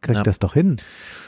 kriegt 0.00 0.16
ja. 0.16 0.22
das 0.22 0.38
doch 0.38 0.54
hin. 0.54 0.76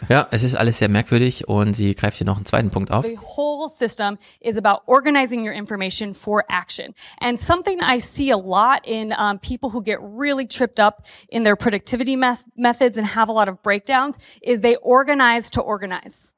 Ja, 0.09 0.29
es 0.31 0.43
ist 0.43 0.55
alles 0.55 0.79
sehr 0.79 0.89
merkwürdig 0.89 1.49
und 1.49 1.75
sie 1.75 1.95
greift 1.95 2.19
hier 2.19 2.27
noch 2.27 2.37
einen 2.37 2.47
zweiten 2.47 2.71
Punkt 2.71 2.91
auf. 2.91 3.05
The 3.05 3.19
whole 3.37 3.69
system 3.69 4.17
is 4.41 4.57
about 4.57 4.83
organizing 4.87 5.47
your 5.47 5.55
information 5.55 6.15
for 6.15 6.45
action. 6.49 6.95
And 7.21 7.39
something 7.39 7.81
I 7.83 8.01
see 8.01 8.31
a 8.31 8.39
lot 8.39 8.81
in 8.85 9.13
um, 9.13 9.39
people 9.39 9.71
who 9.71 9.83
get 9.83 9.99
really 10.01 10.47
tripped 10.47 10.81
up 10.81 11.07
in 11.29 11.45
their 11.45 11.57
productivity 11.57 12.17
methods 12.17 12.97
and 12.97 13.07
have 13.07 13.29
a 13.29 13.33
lot 13.33 13.49
of 13.49 13.63
breakdowns 13.63 14.19
is 14.43 14.61
they 14.61 14.77
organize 14.77 15.51
to 15.51 15.61
organize. 15.61 16.35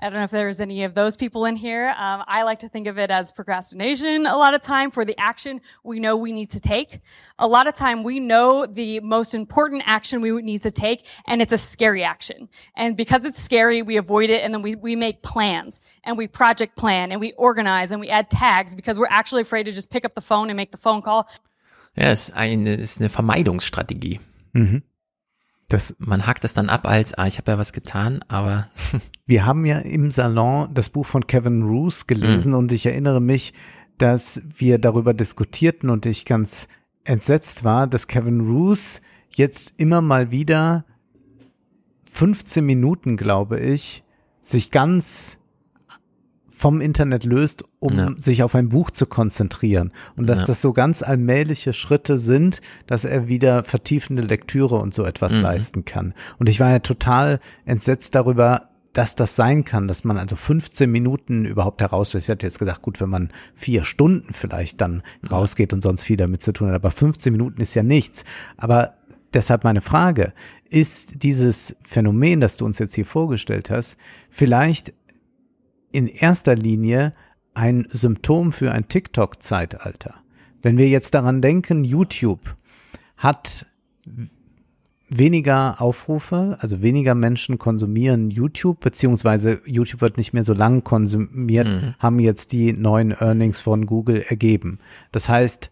I 0.00 0.06
don't 0.08 0.14
know 0.14 0.24
if 0.24 0.30
there's 0.30 0.60
any 0.60 0.84
of 0.84 0.94
those 0.94 1.14
people 1.14 1.44
in 1.44 1.56
here. 1.56 1.88
Um, 1.88 2.24
I 2.26 2.42
like 2.44 2.60
to 2.60 2.68
think 2.68 2.86
of 2.86 2.98
it 2.98 3.10
as 3.10 3.32
procrastination 3.32 4.24
a 4.26 4.36
lot 4.36 4.54
of 4.54 4.62
time 4.62 4.90
for 4.90 5.04
the 5.04 5.18
action 5.18 5.60
we 5.84 6.00
know 6.00 6.16
we 6.16 6.32
need 6.32 6.50
to 6.50 6.60
take. 6.60 7.00
A 7.38 7.46
lot 7.46 7.66
of 7.66 7.74
time 7.74 8.02
we 8.02 8.18
know 8.18 8.64
the 8.64 9.00
most 9.00 9.34
important 9.34 9.82
action 9.84 10.22
we 10.22 10.30
need 10.40 10.62
to 10.62 10.70
take 10.70 11.06
and 11.26 11.42
it's 11.42 11.52
a 11.52 11.58
scary 11.58 12.02
action. 12.02 12.48
And 12.74 12.96
because 12.96 13.26
it's 13.26 13.42
scary, 13.42 13.82
we 13.82 13.98
avoid 13.98 14.30
it 14.30 14.42
and 14.42 14.54
then 14.54 14.62
we, 14.62 14.74
we 14.74 14.96
make 14.96 15.22
plans 15.22 15.80
and 16.04 16.16
we 16.16 16.26
project 16.26 16.76
plan 16.76 17.12
and 17.12 17.20
we 17.20 17.32
organize 17.32 17.90
and 17.90 18.00
we 18.00 18.08
add 18.08 18.30
tags 18.30 18.74
because 18.74 18.98
we're 18.98 19.06
actually 19.10 19.42
afraid 19.42 19.64
to 19.64 19.72
just 19.72 19.90
pick 19.90 20.06
up 20.06 20.14
the 20.14 20.22
phone 20.22 20.48
and 20.48 20.56
make 20.56 20.72
the 20.72 20.78
phone 20.78 21.02
call. 21.02 21.28
Ja, 21.96 22.04
es 22.04 22.28
ist 22.28 22.36
eine, 22.36 22.74
ist 22.74 23.00
eine 23.00 23.08
Vermeidungsstrategie. 23.08 24.20
Mhm. 24.52 24.82
Das, 25.70 25.94
man 25.98 26.26
hakt 26.26 26.44
es 26.44 26.52
dann 26.52 26.68
ab 26.68 26.86
als, 26.86 27.14
ah, 27.14 27.26
ich 27.26 27.38
habe 27.38 27.52
ja 27.52 27.58
was 27.58 27.72
getan, 27.72 28.22
aber. 28.28 28.68
Wir 29.26 29.46
haben 29.46 29.64
ja 29.64 29.78
im 29.78 30.10
Salon 30.10 30.68
das 30.74 30.90
Buch 30.90 31.06
von 31.06 31.28
Kevin 31.28 31.62
Roos 31.62 32.08
gelesen 32.08 32.50
mhm. 32.50 32.58
und 32.58 32.72
ich 32.72 32.84
erinnere 32.84 33.20
mich, 33.20 33.54
dass 33.96 34.42
wir 34.56 34.78
darüber 34.78 35.14
diskutierten 35.14 35.88
und 35.88 36.04
ich 36.04 36.24
ganz 36.24 36.66
entsetzt 37.04 37.62
war, 37.62 37.86
dass 37.86 38.08
Kevin 38.08 38.40
Roos 38.40 39.00
jetzt 39.36 39.74
immer 39.76 40.00
mal 40.00 40.32
wieder 40.32 40.84
15 42.10 42.66
Minuten, 42.66 43.16
glaube 43.16 43.60
ich, 43.60 44.02
sich 44.42 44.72
ganz 44.72 45.38
vom 46.60 46.82
Internet 46.82 47.24
löst, 47.24 47.64
um 47.78 47.96
ja. 47.96 48.10
sich 48.18 48.42
auf 48.42 48.54
ein 48.54 48.68
Buch 48.68 48.90
zu 48.90 49.06
konzentrieren. 49.06 49.92
Und 50.16 50.26
dass 50.28 50.40
ja. 50.40 50.46
das 50.46 50.60
so 50.60 50.74
ganz 50.74 51.02
allmähliche 51.02 51.72
Schritte 51.72 52.18
sind, 52.18 52.60
dass 52.86 53.06
er 53.06 53.28
wieder 53.28 53.64
vertiefende 53.64 54.22
Lektüre 54.22 54.76
und 54.76 54.92
so 54.92 55.06
etwas 55.06 55.32
mhm. 55.32 55.40
leisten 55.40 55.84
kann. 55.86 56.12
Und 56.38 56.50
ich 56.50 56.60
war 56.60 56.68
ja 56.68 56.80
total 56.80 57.40
entsetzt 57.64 58.14
darüber, 58.14 58.68
dass 58.92 59.14
das 59.14 59.36
sein 59.36 59.64
kann, 59.64 59.88
dass 59.88 60.04
man 60.04 60.18
also 60.18 60.36
15 60.36 60.90
Minuten 60.90 61.46
überhaupt 61.46 61.80
herauslässt. 61.80 62.26
Ich 62.26 62.30
hatte 62.30 62.46
jetzt 62.46 62.58
gedacht, 62.58 62.82
gut, 62.82 63.00
wenn 63.00 63.08
man 63.08 63.30
vier 63.54 63.82
Stunden 63.82 64.34
vielleicht 64.34 64.82
dann 64.82 65.02
rausgeht 65.30 65.72
und 65.72 65.82
sonst 65.82 66.02
viel 66.02 66.18
damit 66.18 66.42
zu 66.42 66.52
tun 66.52 66.68
hat, 66.68 66.74
aber 66.74 66.90
15 66.90 67.32
Minuten 67.32 67.62
ist 67.62 67.74
ja 67.74 67.82
nichts. 67.82 68.24
Aber 68.58 68.96
deshalb 69.32 69.64
meine 69.64 69.80
Frage, 69.80 70.34
ist 70.68 71.22
dieses 71.22 71.74
Phänomen, 71.82 72.40
das 72.40 72.58
du 72.58 72.66
uns 72.66 72.78
jetzt 72.78 72.94
hier 72.94 73.06
vorgestellt 73.06 73.70
hast, 73.70 73.96
vielleicht 74.28 74.92
in 75.92 76.06
erster 76.06 76.54
Linie 76.54 77.12
ein 77.54 77.86
Symptom 77.90 78.52
für 78.52 78.72
ein 78.72 78.88
TikTok-Zeitalter. 78.88 80.14
Wenn 80.62 80.76
wir 80.76 80.88
jetzt 80.88 81.14
daran 81.14 81.42
denken, 81.42 81.84
YouTube 81.84 82.56
hat 83.16 83.66
weniger 85.10 85.80
Aufrufe, 85.80 86.56
also 86.60 86.82
weniger 86.82 87.14
Menschen 87.14 87.58
konsumieren 87.58 88.30
YouTube, 88.30 88.80
beziehungsweise 88.80 89.60
YouTube 89.66 90.00
wird 90.00 90.16
nicht 90.16 90.32
mehr 90.32 90.44
so 90.44 90.54
lang 90.54 90.84
konsumiert, 90.84 91.66
mhm. 91.66 91.94
haben 91.98 92.20
jetzt 92.20 92.52
die 92.52 92.72
neuen 92.72 93.10
Earnings 93.10 93.60
von 93.60 93.86
Google 93.86 94.22
ergeben. 94.26 94.78
Das 95.10 95.28
heißt, 95.28 95.70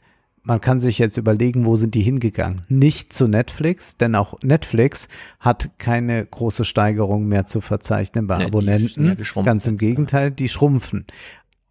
man 0.49 0.62
kann 0.62 0.81
sich 0.81 0.99
jetzt 0.99 1.18
überlegen, 1.18 1.67
wo 1.67 1.77
sind 1.77 1.94
die 1.94 2.01
hingegangen? 2.01 2.62
Nicht 2.70 3.12
zu 3.12 3.28
Netflix, 3.28 3.99
denn 3.99 4.15
auch 4.15 4.35
Netflix 4.43 5.07
hat 5.41 5.68
keine 5.77 6.25
große 6.25 6.65
Steigerung 6.65 7.28
mehr 7.28 7.47
zu 7.47 7.60
verzeichnen 7.60 8.27
bei 8.27 8.39
nee, 8.39 8.47
Abonnenten. 8.47 9.15
Ganz 9.44 9.67
im 9.67 9.77
Gegenteil, 9.77 10.31
die 10.31 10.49
schrumpfen. 10.49 11.07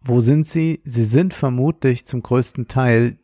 Wo 0.00 0.20
sind 0.20 0.46
sie? 0.46 0.80
Sie 0.84 1.04
sind 1.04 1.34
vermutlich 1.34 2.06
zum 2.06 2.22
größten 2.22 2.68
Teil 2.68 3.18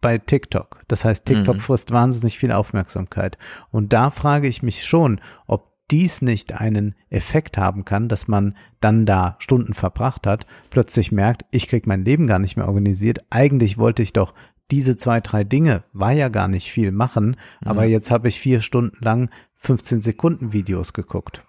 bei 0.00 0.18
TikTok. 0.18 0.82
Das 0.88 1.04
heißt, 1.04 1.24
TikTok 1.24 1.56
mhm. 1.56 1.60
frisst 1.60 1.92
wahnsinnig 1.92 2.36
viel 2.36 2.50
Aufmerksamkeit. 2.50 3.38
Und 3.70 3.92
da 3.92 4.10
frage 4.10 4.48
ich 4.48 4.64
mich 4.64 4.84
schon, 4.84 5.20
ob 5.46 5.68
dies 5.92 6.22
nicht 6.22 6.52
einen 6.52 6.96
Effekt 7.08 7.56
haben 7.56 7.84
kann, 7.84 8.08
dass 8.08 8.26
man 8.26 8.56
dann 8.80 9.06
da 9.06 9.36
Stunden 9.38 9.74
verbracht 9.74 10.26
hat, 10.26 10.46
plötzlich 10.70 11.12
merkt, 11.12 11.44
ich 11.52 11.68
krieg 11.68 11.86
mein 11.86 12.04
Leben 12.04 12.26
gar 12.26 12.40
nicht 12.40 12.56
mehr 12.56 12.66
organisiert. 12.66 13.20
Eigentlich 13.30 13.78
wollte 13.78 14.02
ich 14.02 14.12
doch 14.12 14.34
diese 14.70 14.96
zwei, 14.96 15.20
drei 15.20 15.44
Dinge 15.44 15.84
war 15.92 16.12
ja 16.12 16.28
gar 16.28 16.48
nicht 16.48 16.70
viel 16.70 16.92
machen, 16.92 17.36
mhm. 17.60 17.68
aber 17.68 17.84
jetzt 17.84 18.10
habe 18.10 18.28
ich 18.28 18.40
vier 18.40 18.60
Stunden 18.60 18.96
lang 19.02 19.30
15 19.54 20.00
Sekunden 20.02 20.52
Videos 20.52 20.92
geguckt. 20.92 21.42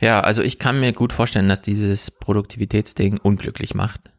Ja, 0.00 0.20
also 0.20 0.42
ich 0.42 0.58
kann 0.58 0.80
mir 0.80 0.92
gut 0.92 1.12
vorstellen, 1.12 1.48
dass 1.48 1.60
dieses 1.60 2.10
Produktivitätsding 2.10 3.18
unglücklich 3.18 3.74
macht, 3.74 4.10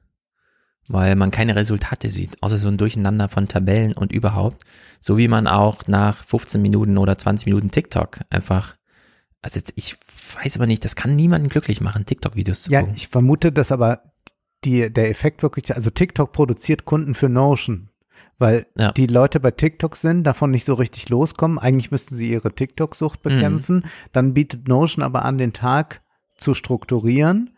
weil 0.88 1.16
man 1.16 1.32
keine 1.32 1.56
Resultate 1.56 2.10
sieht, 2.10 2.42
außer 2.42 2.58
so 2.58 2.68
ein 2.68 2.78
Durcheinander 2.78 3.30
von 3.30 3.48
Tabellen 3.48 3.94
und 3.94 4.12
überhaupt, 4.12 4.64
so 5.00 5.18
wie 5.18 5.28
man 5.28 5.48
auch 5.48 5.88
nach 5.88 6.24
15 6.24 6.62
Minuten 6.62 6.98
oder 6.98 7.18
20 7.18 7.48
Minuten 7.48 7.72
TikTok 7.72 8.20
einfach 8.30 8.76
also 9.42 9.60
ich 9.76 9.98
weiß 10.36 10.58
aber 10.58 10.68
nicht, 10.68 10.86
das 10.86 10.96
kann 10.96 11.16
niemanden 11.16 11.50
glücklich 11.50 11.82
machen, 11.82 12.06
TikTok-Videos 12.06 12.64
zu 12.64 12.72
ja, 12.72 12.82
gucken. 12.82 12.94
Ja, 12.94 12.98
ich 12.98 13.08
vermute, 13.08 13.52
dass 13.52 13.72
aber 13.72 14.04
die, 14.64 14.94
der 14.94 15.10
Effekt 15.10 15.42
wirklich, 15.42 15.74
also 15.74 15.90
TikTok 15.90 16.32
produziert 16.32 16.86
Kunden 16.86 17.16
für 17.16 17.28
Notion 17.30 17.90
weil 18.42 18.66
ja. 18.78 18.92
die 18.92 19.08
Leute 19.08 19.40
bei 19.40 19.52
TikTok 19.52 19.96
sind, 19.96 20.24
davon 20.24 20.52
nicht 20.52 20.66
so 20.66 20.74
richtig 20.74 21.08
loskommen. 21.10 21.60
Eigentlich 21.60 21.92
müssten 21.92 22.18
sie 22.18 22.32
ihre 22.32 22.54
TikTok-Sucht 22.54 23.24
mhm. 23.24 23.30
bekämpfen. 23.30 23.76
Mhm. 23.76 23.84
Dann 24.12 24.34
bietet 24.34 24.68
Notion 24.68 25.04
aber 25.04 25.24
an, 25.24 25.38
den 25.38 25.54
Tag 25.54 26.02
zu 26.36 26.54
strukturieren. 26.54 27.52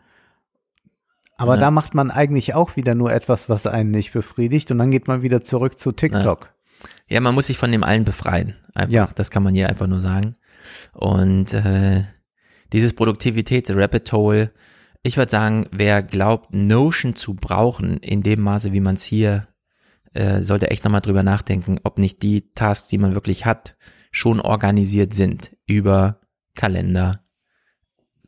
Aber 1.36 1.54
ja. 1.54 1.62
da 1.62 1.70
macht 1.70 1.94
man 1.94 2.10
eigentlich 2.10 2.54
auch 2.54 2.76
wieder 2.76 2.94
nur 2.94 3.12
etwas, 3.12 3.48
was 3.48 3.66
einen 3.66 3.90
nicht 3.90 4.12
befriedigt 4.12 4.70
und 4.70 4.78
dann 4.78 4.90
geht 4.90 5.08
man 5.08 5.22
wieder 5.22 5.42
zurück 5.42 5.80
zu 5.80 5.90
TikTok. 5.90 6.52
Ja, 7.08 7.14
ja 7.14 7.20
man 7.20 7.34
muss 7.34 7.48
sich 7.48 7.58
von 7.58 7.72
dem 7.72 7.82
allen 7.82 8.04
befreien. 8.04 8.54
Einfach. 8.74 8.92
Ja. 8.92 9.08
Das 9.14 9.30
kann 9.30 9.42
man 9.42 9.54
hier 9.54 9.68
einfach 9.68 9.86
nur 9.86 10.00
sagen. 10.00 10.36
Und 10.92 11.54
äh, 11.54 12.04
dieses 12.72 12.92
Produktivitäts-Rabbit 12.92 14.12
Hole, 14.12 14.52
ich 15.02 15.16
würde 15.16 15.30
sagen, 15.30 15.66
wer 15.72 16.02
glaubt, 16.02 16.54
Notion 16.54 17.16
zu 17.16 17.34
brauchen, 17.34 17.96
in 17.98 18.22
dem 18.22 18.40
Maße, 18.40 18.72
wie 18.72 18.80
man 18.80 18.94
es 18.94 19.04
hier 19.04 19.48
äh, 20.14 20.42
sollte 20.42 20.70
echt 20.70 20.84
nochmal 20.84 21.00
drüber 21.00 21.22
nachdenken, 21.22 21.78
ob 21.84 21.98
nicht 21.98 22.22
die 22.22 22.52
Tasks, 22.54 22.88
die 22.88 22.98
man 22.98 23.14
wirklich 23.14 23.44
hat, 23.44 23.76
schon 24.10 24.40
organisiert 24.40 25.14
sind 25.14 25.56
über 25.66 26.20
Kalender, 26.54 27.24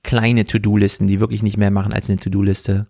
kleine 0.03 0.45
To-Do-Listen, 0.45 1.07
die 1.07 1.21
wirklich 1.21 1.43
nicht 1.43 1.57
mehr 1.57 1.71
machen 1.71 1.93
als 1.93 2.11
eine 2.11 2.19
To-Do-Liste 2.19 2.89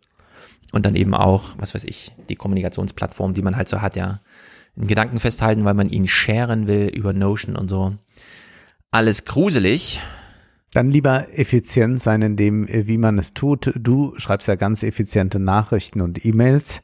und 0.72 0.86
dann 0.86 0.96
eben 0.96 1.14
auch, 1.14 1.50
was 1.58 1.74
weiß 1.74 1.84
ich, 1.84 2.12
die 2.28 2.36
Kommunikationsplattform, 2.36 3.34
die 3.34 3.42
man 3.42 3.56
halt 3.56 3.68
so 3.68 3.80
hat, 3.80 3.96
ja, 3.96 4.20
in 4.76 4.86
Gedanken 4.86 5.20
festhalten, 5.20 5.64
weil 5.64 5.74
man 5.74 5.88
ihn 5.88 6.06
sharen 6.06 6.66
will 6.66 6.88
über 6.88 7.12
Notion 7.12 7.56
und 7.56 7.68
so. 7.68 7.96
Alles 8.90 9.24
gruselig. 9.24 10.00
Dann 10.72 10.90
lieber 10.90 11.26
effizient 11.38 12.02
sein 12.02 12.20
in 12.20 12.36
dem, 12.36 12.68
äh, 12.68 12.86
wie 12.86 12.98
man 12.98 13.18
es 13.18 13.32
tut. 13.32 13.72
Du 13.76 14.12
schreibst 14.18 14.48
ja 14.48 14.56
ganz 14.56 14.82
effiziente 14.82 15.38
Nachrichten 15.38 16.02
und 16.02 16.24
E-Mails. 16.24 16.82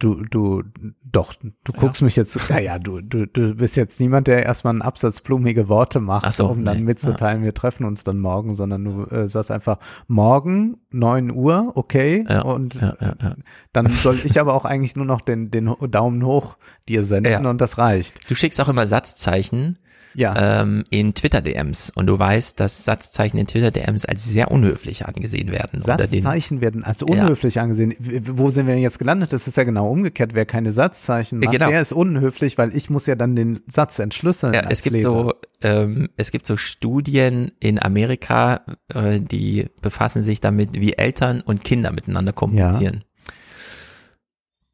Du, 0.00 0.24
du, 0.24 0.64
doch, 1.04 1.32
du 1.34 1.72
guckst 1.72 2.00
Ja. 2.00 2.04
mich 2.06 2.16
jetzt, 2.16 2.36
ja, 2.50 2.58
ja, 2.58 2.78
du, 2.80 3.00
du, 3.00 3.24
du 3.28 3.54
bist 3.54 3.76
jetzt 3.76 4.00
niemand, 4.00 4.26
der 4.26 4.42
erstmal 4.42 4.72
einen 4.72 4.82
Absatz 4.82 5.20
blumige 5.20 5.68
Worte 5.68 6.00
macht, 6.00 6.26
Ach 6.26 6.32
so, 6.32 6.48
um 6.48 6.64
dann 6.64 6.78
nee. 6.78 6.82
mitzuteilen, 6.82 7.44
wir 7.44 7.54
treffen 7.54 7.84
uns 7.84 8.02
dann 8.02 8.18
morgen, 8.18 8.54
sondern 8.54 8.84
du 8.84 9.04
äh, 9.14 9.28
sagst 9.28 9.52
einfach, 9.52 9.78
morgen, 10.08 10.78
9 10.90 11.30
Uhr, 11.30 11.70
okay, 11.76 12.26
und 12.42 12.74
ja, 12.74 12.96
ja, 13.00 13.14
ja. 13.22 13.36
dann 13.72 13.86
soll 13.86 14.18
ich 14.24 14.40
aber 14.40 14.54
auch 14.54 14.64
eigentlich 14.64 14.96
nur 14.96 15.06
noch 15.06 15.20
den, 15.20 15.52
den 15.52 15.72
Daumen 15.88 16.26
hoch 16.26 16.56
dir 16.88 17.04
senden 17.04 17.30
Ja. 17.44 17.48
und 17.48 17.60
das 17.60 17.78
reicht. 17.78 18.28
Du 18.28 18.34
schickst 18.34 18.60
auch 18.60 18.68
immer 18.68 18.88
Satzzeichen 18.88 19.78
ja. 20.14 20.62
ähm, 20.62 20.84
in 20.90 21.14
Twitter-DMs 21.14 21.90
und 21.94 22.06
du 22.06 22.18
weißt, 22.18 22.58
dass 22.60 22.84
Satzzeichen 22.84 23.38
in 23.38 23.46
Twitter-DMs 23.46 24.04
als 24.04 24.24
sehr 24.24 24.50
unhöflich 24.50 25.06
angesehen 25.06 25.50
werden. 25.50 25.80
unter 25.80 25.96
den- 25.96 26.22
Satzzeichen 26.22 26.60
werden 26.60 26.84
als 26.84 27.02
unhöflich 27.02 27.60
angesehen. 27.60 27.94
W- 27.98 28.20
Wo 28.24 28.50
sind 28.50 28.66
wir 28.66 28.74
denn 28.74 28.82
jetzt 28.82 28.98
gelandet? 28.98 29.32
Das 29.32 29.46
ist 29.48 29.56
ja 29.56 29.64
genau 29.64 29.88
umgekehrt. 29.90 30.34
Wer 30.34 30.46
keine 30.46 30.72
Satzzeichen 30.72 31.38
macht, 31.40 31.50
Genau. 31.52 31.68
der 31.70 31.80
ist 31.80 31.92
unhöflich, 31.92 32.58
weil 32.58 32.74
ich 32.76 32.90
muss 32.90 33.06
ja 33.06 33.14
dann 33.14 33.36
den 33.36 33.60
Satz 33.70 33.98
entschlüsseln. 33.98 34.54
Ja, 34.54 34.62
es 34.68 34.82
gibt 34.82 34.94
Leser. 34.96 35.10
so, 35.10 35.32
ähm, 35.62 36.08
es 36.16 36.30
gibt 36.30 36.46
so 36.46 36.56
Studien 36.56 37.52
in 37.60 37.80
Amerika, 37.82 38.60
äh, 38.92 39.20
die 39.20 39.66
befassen 39.80 40.22
sich 40.22 40.40
damit, 40.40 40.70
wie 40.74 40.94
Eltern 40.94 41.40
und 41.40 41.64
Kinder 41.64 41.92
miteinander 41.92 42.32
kommunizieren. 42.32 43.04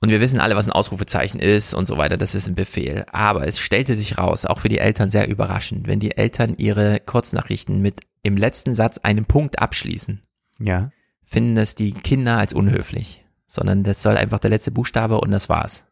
Und 0.01 0.11
wir 0.11 0.21
wissen 0.21 0.39
alle, 0.39 0.55
was 0.55 0.67
ein 0.69 0.73
Ausrufezeichen 0.73 1.41
ist 1.41 1.75
und 1.75 1.87
so 1.87 1.99
weiter. 1.99 2.17
Das 2.17 2.35
ist 2.37 2.47
ein 2.47 2.55
Befehl. 2.55 3.05
Aber 3.11 3.47
es 3.49 3.59
stellte 3.59 3.97
sich 3.97 4.17
raus, 4.17 4.45
auch 4.45 4.61
für 4.61 4.69
die 4.69 4.79
Eltern 4.79 5.11
sehr 5.11 5.29
überraschend, 5.29 5.87
wenn 5.89 5.99
die 5.99 6.17
Eltern 6.17 6.55
ihre 6.57 7.01
Kurznachrichten 7.01 7.81
mit 7.83 8.01
im 8.23 8.37
letzten 8.37 8.75
Satz 8.75 8.99
einem 8.99 9.25
Punkt 9.25 9.59
abschließen, 9.59 10.23
Ja. 10.61 10.91
finden 11.25 11.57
das 11.57 11.75
die 11.75 11.93
Kinder 11.93 12.39
als 12.39 12.53
unhöflich. 12.53 13.25
Sondern 13.49 13.83
das 13.83 14.03
soll 14.03 14.17
einfach 14.17 14.39
der 14.39 14.51
letzte 14.51 14.71
Buchstabe 14.71 15.21
und 15.21 15.31
das 15.31 15.49
war's. 15.49 15.87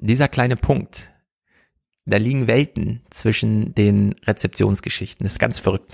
Dieser 0.00 0.28
kleine 0.28 0.56
Punkt, 0.56 1.12
da 2.04 2.16
liegen 2.16 2.48
Welten 2.48 3.02
zwischen 3.10 3.74
den 3.74 4.14
Rezeptionsgeschichten. 4.26 5.24
Das 5.24 5.32
ist 5.34 5.38
ganz 5.38 5.58
verrückt. 5.58 5.92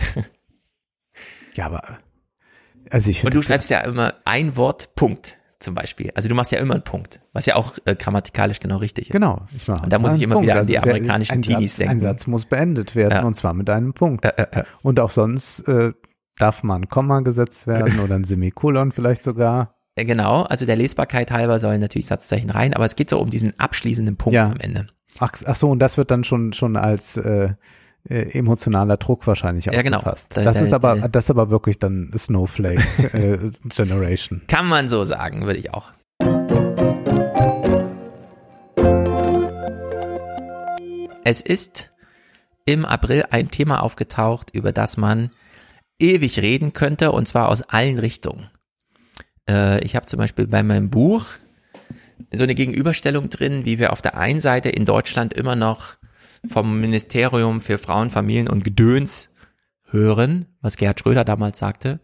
Ja, 1.55 1.67
aber 1.67 1.99
also 2.91 3.11
ich 3.11 3.25
Und 3.25 3.35
du 3.35 3.43
schreibst 3.43 3.71
ja 3.71 3.81
immer 3.83 4.15
ein 4.25 4.57
Wort 4.57 4.95
Punkt 4.97 5.39
zum 5.65 5.75
Beispiel. 5.75 6.13
Also 6.15 6.29
du 6.29 6.35
machst 6.35 6.53
ja 6.53 6.59
immer 6.61 6.75
einen 6.75 6.85
Punkt, 6.85 7.21
was 7.33 7.47
ja 7.47 7.57
auch 7.57 7.75
äh, 7.87 7.97
grammatikalisch 7.97 8.61
genau 8.61 8.77
richtig 8.77 9.09
ist. 9.09 9.13
Genau, 9.13 9.47
ich 9.57 9.67
mache. 9.67 9.83
Und 9.85 9.93
da 9.93 9.99
muss 9.99 10.15
ich 10.15 10.23
immer 10.23 10.35
Punkt. 10.35 10.49
wieder 10.49 10.61
an 10.61 10.67
die 10.67 10.79
Also 10.79 10.91
amerikanischen 10.91 11.43
Teenies 11.43 11.73
Satz, 11.73 11.79
denken. 11.79 11.93
Ein 11.93 12.01
Satz 12.01 12.27
muss 12.27 12.45
beendet 12.45 12.95
werden 12.95 13.13
Ja. 13.15 13.25
und 13.25 13.35
zwar 13.35 13.55
mit 13.55 13.69
einem 13.71 13.95
Punkt. 13.95 14.27
Und 14.83 15.01
auch 15.01 15.11
sonst 15.11 15.61
äh, 15.69 15.93
darf 16.39 16.63
mal 16.63 16.77
ein 16.77 16.89
Komma 16.89 17.21
gesetzt 17.21 17.67
werden 17.67 17.99
oder 18.01 18.15
ein 18.15 18.25
Semikolon 18.25 18.93
vielleicht 18.93 19.23
sogar. 19.25 19.75
Äh, 19.97 20.05
Genau, 20.05 20.43
also 20.43 20.67
der 20.67 20.77
Lesbarkeit 20.77 21.31
halber 21.31 21.59
sollen 21.59 21.81
natürlich 21.81 22.07
Satzzeichen 22.07 22.51
rein, 22.51 22.75
aber 22.75 22.85
es 22.85 22.97
geht 22.97 23.11
so 23.11 23.21
um 23.21 23.31
diesen 23.31 23.59
abschließenden 23.59 24.17
Punkt 24.17 24.35
Ja. 24.35 24.47
am 24.47 24.59
Ende. 24.61 24.87
Ach, 25.21 25.31
ach 25.47 25.55
so, 25.55 25.71
und 25.71 25.79
das 25.79 25.97
wird 25.97 26.11
dann 26.11 26.25
schon 26.25 26.53
schon 26.53 26.77
als 26.77 27.17
äh, 28.09 28.39
emotionaler 28.39 28.97
Druck 28.97 29.27
wahrscheinlich 29.27 29.67
Ja, 29.67 29.83
genau. 29.83 29.99
aufgefasst. 29.99 30.37
Da- 30.37 30.45
Das 30.45 30.57
da- 30.59 30.63
ist 30.65 30.73
aber 30.73 30.97
da- 30.97 31.09
das 31.09 31.25
ist 31.25 31.31
aber 31.31 31.51
wirklich 31.51 31.79
dann 31.79 32.13
Snowflake 32.17 32.83
äh, 33.13 33.51
Generation. 33.69 34.43
Kann 34.47 34.67
man 34.69 34.89
so 34.89 35.05
sagen, 35.05 35.47
würde 35.47 35.59
ich 35.59 35.73
auch. 35.73 35.93
Es 41.25 41.41
ist 41.41 41.91
im 42.67 42.85
April 42.85 43.25
ein 43.31 43.49
Thema 43.51 43.83
aufgetaucht, 43.83 44.51
über 44.53 44.73
das 44.73 44.97
man 44.97 45.31
ewig 45.99 46.41
reden 46.41 46.73
könnte, 46.73 47.13
und 47.13 47.27
zwar 47.29 47.49
aus 47.49 47.63
allen 47.63 47.99
Richtungen. 47.99 48.51
Äh, 49.49 49.83
ich 49.85 49.97
habe 49.97 50.07
zum 50.07 50.19
Beispiel 50.19 50.47
bei 50.47 50.63
meinem 50.63 50.91
Buch 50.91 51.27
so 52.33 52.43
eine 52.45 52.55
Gegenüberstellung 52.55 53.31
drin, 53.31 53.65
wie 53.65 53.79
wir 53.79 53.93
auf 53.93 54.03
der 54.03 54.17
einen 54.17 54.41
Seite 54.41 54.69
in 54.69 54.85
Deutschland 54.85 55.33
immer 55.33 55.57
noch 55.57 55.95
vom 56.49 56.81
Ministerium 56.81 57.61
für 57.61 57.79
Frauen, 57.79 58.11
Familien 58.11 58.49
und 58.49 58.65
Gedöns 58.65 59.31
hören, 59.91 60.47
was 60.61 60.77
Gerhard 60.77 61.01
Schröder 61.01 61.25
damals 61.25 61.59
sagte. 61.59 62.01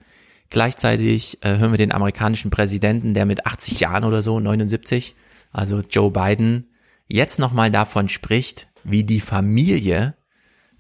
Gleichzeitig 0.49 1.39
äh, 1.43 1.59
hören 1.59 1.73
wir 1.73 1.79
den 1.79 1.93
amerikanischen 1.93 2.51
Präsidenten, 2.51 3.15
der 3.15 3.27
mit 3.27 3.47
80 3.47 3.81
Jahren 3.81 4.05
oder 4.05 4.23
so, 4.23 4.41
79, 4.41 5.15
also 5.53 5.81
Joe 5.89 6.11
Biden, 6.11 6.71
jetzt 7.07 7.39
nochmal 7.39 7.71
davon 7.71 8.09
spricht, 8.09 8.69
wie 8.83 9.05
die 9.05 9.21
Familie 9.21 10.15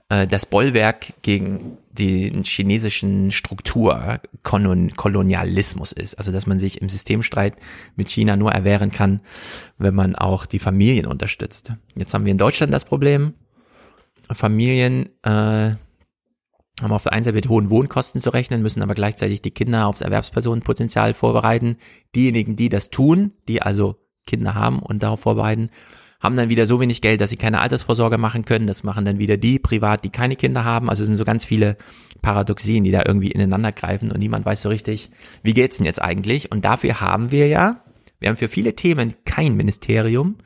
äh, 0.09 0.27
das 0.27 0.47
Bollwerk 0.47 1.15
gegen 1.23 1.79
den 1.93 2.45
chinesischen 2.45 3.33
Struktur 3.33 4.21
Kolon 4.43 4.95
Kolonialismus 4.97 5.93
ist. 5.93 6.17
Also 6.17 6.33
dass 6.33 6.47
man 6.47 6.59
sich 6.59 6.81
im 6.81 6.89
Systemstreit 6.89 7.57
mit 7.97 8.11
China 8.11 8.37
nur 8.37 8.53
erwehren 8.53 8.91
kann, 8.91 9.21
wenn 9.79 9.95
man 9.95 10.15
auch 10.15 10.47
die 10.47 10.59
Familien 10.59 11.07
unterstützt. 11.07 11.73
Jetzt 11.95 12.15
haben 12.15 12.25
wir 12.25 12.33
in 12.33 12.39
Deutschland 12.39 12.73
das 12.73 12.85
Problem, 12.85 13.35
Familien 14.33 15.09
äh, 15.23 15.75
haben 16.83 16.93
auf 16.93 17.03
der 17.03 17.13
einen 17.13 17.25
Seite 17.25 17.37
mit 17.37 17.49
hohen 17.49 17.71
Wohnkosten 17.71 18.21
zu 18.21 18.31
rechnen, 18.31 18.63
müssen 18.63 18.83
aber 18.83 18.95
gleichzeitig 18.95 19.43
die 19.43 19.51
Kinder 19.51 19.87
aufs 19.87 20.01
Erwerbspersonenpotenzial 20.01 21.15
vorbereiten. 21.15 21.77
Diejenigen, 22.15 22.57
die 22.57 22.69
das 22.69 22.91
tun, 22.91 23.33
die 23.49 23.63
also 23.63 23.97
Kinder 24.27 24.55
haben 24.55 24.79
und 24.79 25.03
darauf 25.03 25.21
vorbereiten, 25.21 25.71
haben 26.21 26.37
dann 26.37 26.51
wieder 26.51 26.67
so 26.67 26.81
wenig 26.81 27.01
Geld, 27.01 27.21
dass 27.21 27.31
sie 27.31 27.37
keine 27.37 27.61
Altersvorsorge 27.61 28.19
machen 28.19 28.45
können. 28.45 28.67
Das 28.67 28.85
machen 28.85 29.05
dann 29.05 29.19
wieder 29.19 29.39
die 29.39 29.59
privat, 29.59 30.05
die 30.05 30.11
keine 30.11 30.37
Kinder 30.37 30.65
haben. 30.65 30.91
Also 30.91 31.03
es 31.03 31.07
sind 31.07 31.17
so 31.17 31.25
ganz 31.25 31.45
viele 31.45 31.77
Paradoxien, 32.21 32.85
die 32.85 32.91
da 32.91 33.03
irgendwie 33.07 33.31
ineinander 33.31 33.73
greifen 33.73 34.11
und 34.11 34.19
niemand 34.19 34.45
weiß 34.45 34.63
so 34.63 34.69
richtig, 34.69 35.11
wie 35.43 35.55
geht's 35.55 35.79
denn 35.79 35.87
jetzt 35.87 36.03
eigentlich? 36.03 36.53
Und 36.53 36.65
dafür 36.65 37.01
haben 37.01 37.31
wir 37.31 37.49
ja, 37.49 37.83
wir 38.19 38.29
haben 38.29 38.37
für 38.37 38.49
viele 38.49 38.77
Themen 38.77 39.15
kein 39.25 39.57
Ministerium, 39.57 40.37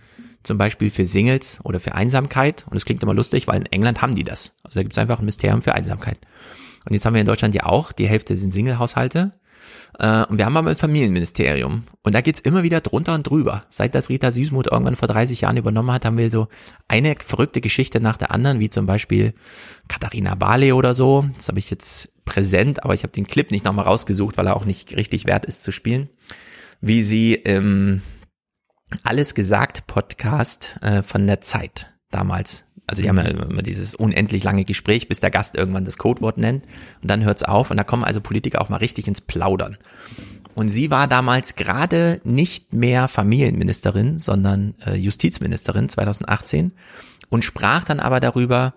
zum 0.45 0.59
Beispiel 0.59 0.91
für 0.91 1.05
Singles 1.05 1.61
oder 1.65 1.81
für 1.81 1.95
Einsamkeit. 1.95 2.65
Und 2.71 2.77
es 2.77 2.85
klingt 2.85 3.03
immer 3.03 3.15
lustig, 3.15 3.49
weil 3.49 3.61
in 3.61 3.67
England 3.67 4.03
haben 4.03 4.15
die 4.15 4.25
das. 4.25 4.55
Also 4.63 4.77
da 4.77 4.83
gibt's 4.83 4.99
einfach 4.99 5.19
ein 5.19 5.25
Ministerium 5.25 5.63
für 5.63 5.75
Einsamkeit. 5.75 6.19
Und 6.87 6.93
jetzt 6.93 7.05
haben 7.07 7.15
wir 7.15 7.21
in 7.21 7.27
Deutschland 7.27 7.55
ja 7.55 7.65
auch, 7.65 7.93
die 7.93 8.07
Hälfte 8.07 8.37
sind 8.37 8.53
Single-Haushalte. 8.53 9.33
Äh, 9.99 10.25
und 10.27 10.39
wir 10.39 10.45
haben 10.45 10.57
aber 10.57 10.71
ein 10.71 10.77
Familienministerium. 10.77 11.85
Und 12.03 12.15
da 12.15 12.21
geht's 12.21 12.41
immer 12.41 12.63
wieder 12.63 12.81
drunter 12.81 13.15
und 13.15 13.23
drüber. 13.29 13.65
Seit 13.69 13.95
das 13.95 14.09
Rita 14.09 14.31
Süßmuth 14.31 14.67
irgendwann 14.67 14.97
vor 14.97 15.09
30 15.09 15.43
Jahren 15.43 15.57
übernommen 15.57 15.91
hat, 15.93 16.05
haben 16.05 16.19
wir 16.19 16.31
so 16.31 16.49
eine 16.89 17.17
verrückte 17.25 17.61
Geschichte 17.61 18.01
nach 18.01 18.17
der 18.17 18.31
anderen, 18.31 18.61
wie 18.61 18.71
zum 18.71 18.87
Beispiel 18.87 19.35
Katharina 19.89 20.35
Barley 20.35 20.73
oder 20.73 20.95
so. 20.95 21.25
Das 21.37 21.49
habe 21.49 21.59
ich 21.59 21.71
jetzt 21.71 22.13
präsent, 22.25 22.85
aber 22.85 22.95
ich 22.95 23.03
habe 23.03 23.13
den 23.13 23.27
Clip 23.27 23.51
nicht 23.51 23.65
nochmal 23.65 23.85
rausgesucht, 23.85 24.37
weil 24.37 24.47
er 24.47 24.57
auch 24.57 24.65
nicht 24.65 24.97
richtig 24.97 25.27
wert 25.27 25.45
ist 25.47 25.63
zu 25.63 25.73
spielen. 25.73 26.09
Wie 26.81 27.03
sie 27.03 27.35
im 27.35 28.03
Alles 29.03 29.35
gesagt 29.35 29.87
Podcast 29.87 30.79
äh, 30.83 31.03
von 31.03 31.27
der 31.27 31.41
Zeit 31.41 31.93
damals. 32.11 32.65
Also 32.87 33.03
die 33.03 33.09
haben 33.09 33.17
ja 33.17 33.25
immer 33.25 33.63
dieses 33.63 33.95
unendlich 33.95 34.45
lange 34.45 34.65
Gespräch, 34.65 35.09
bis 35.09 35.21
der 35.21 35.31
Gast 35.31 35.55
irgendwann 35.55 35.85
das 35.85 35.97
Codewort 35.97 36.37
nennt 36.37 36.65
und 37.01 37.11
dann 37.11 37.25
hört's 37.25 37.43
auf 37.43 37.71
und 37.71 37.79
da 37.79 37.85
kommen 37.85 38.05
also 38.05 38.21
Politiker 38.21 38.61
auch 38.61 38.69
mal 38.69 38.77
richtig 38.77 39.09
ins 39.09 39.23
Plaudern. 39.23 39.79
Und 40.55 40.69
sie 40.69 40.91
war 40.91 41.09
damals 41.09 41.57
gerade 41.57 42.21
nicht 42.25 42.75
mehr 42.75 43.09
Familienministerin, 43.09 44.19
sondern 44.19 44.75
äh, 44.87 44.95
Justizministerin 44.95 45.89
2018 45.89 46.73
und 47.31 47.45
sprach 47.45 47.85
dann 47.85 48.01
aber 48.01 48.21
darüber, 48.21 48.75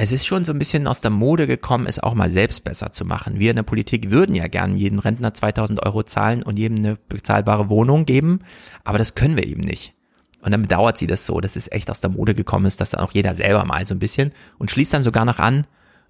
es 0.00 0.12
ist 0.12 0.26
schon 0.26 0.44
so 0.44 0.52
ein 0.52 0.60
bisschen 0.60 0.86
aus 0.86 1.00
der 1.00 1.10
Mode 1.10 1.48
gekommen, 1.48 1.86
es 1.86 1.98
auch 1.98 2.14
mal 2.14 2.30
selbst 2.30 2.62
besser 2.62 2.92
zu 2.92 3.04
machen. 3.04 3.40
Wir 3.40 3.50
in 3.50 3.56
der 3.56 3.64
Politik 3.64 4.10
würden 4.10 4.32
ja 4.32 4.46
gern 4.46 4.76
jedem 4.76 5.00
Rentner 5.00 5.34
2000 5.34 5.84
Euro 5.84 6.04
zahlen 6.04 6.44
und 6.44 6.56
jedem 6.56 6.78
eine 6.78 6.98
bezahlbare 7.08 7.68
Wohnung 7.68 8.06
geben, 8.06 8.40
aber 8.84 8.98
das 8.98 9.16
können 9.16 9.36
wir 9.36 9.44
eben 9.44 9.62
nicht. 9.62 9.94
Und 10.40 10.52
dann 10.52 10.62
bedauert 10.62 10.98
sie 10.98 11.08
das 11.08 11.26
so, 11.26 11.40
dass 11.40 11.56
es 11.56 11.70
echt 11.72 11.90
aus 11.90 12.00
der 12.00 12.10
Mode 12.10 12.36
gekommen 12.36 12.66
ist, 12.66 12.80
dass 12.80 12.90
dann 12.90 13.00
auch 13.00 13.10
jeder 13.10 13.34
selber 13.34 13.64
mal 13.64 13.84
so 13.86 13.94
ein 13.94 13.98
bisschen 13.98 14.30
und 14.58 14.70
schließt 14.70 14.94
dann 14.94 15.02
sogar 15.02 15.24
noch 15.24 15.40
an, 15.40 15.66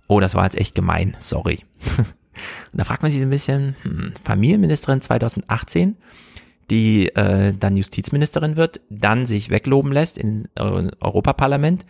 oh, 0.06 0.20
das 0.20 0.34
war 0.34 0.44
jetzt 0.44 0.58
echt 0.58 0.74
gemein, 0.74 1.16
sorry. 1.18 1.60
Und 2.72 2.78
da 2.78 2.84
fragt 2.84 3.02
man 3.02 3.10
sich 3.10 3.20
ein 3.20 3.30
bisschen, 3.30 3.74
hm, 3.82 4.12
Familienministerin 4.22 5.00
2018, 5.00 5.96
die 6.70 7.08
äh, 7.16 7.52
dann 7.58 7.76
Justizministerin 7.76 8.56
wird, 8.56 8.80
dann 8.90 9.26
sich 9.26 9.50
wegloben 9.50 9.90
lässt 9.90 10.18
in 10.18 10.44
äh, 10.54 10.88
Europaparlament, 11.00 11.84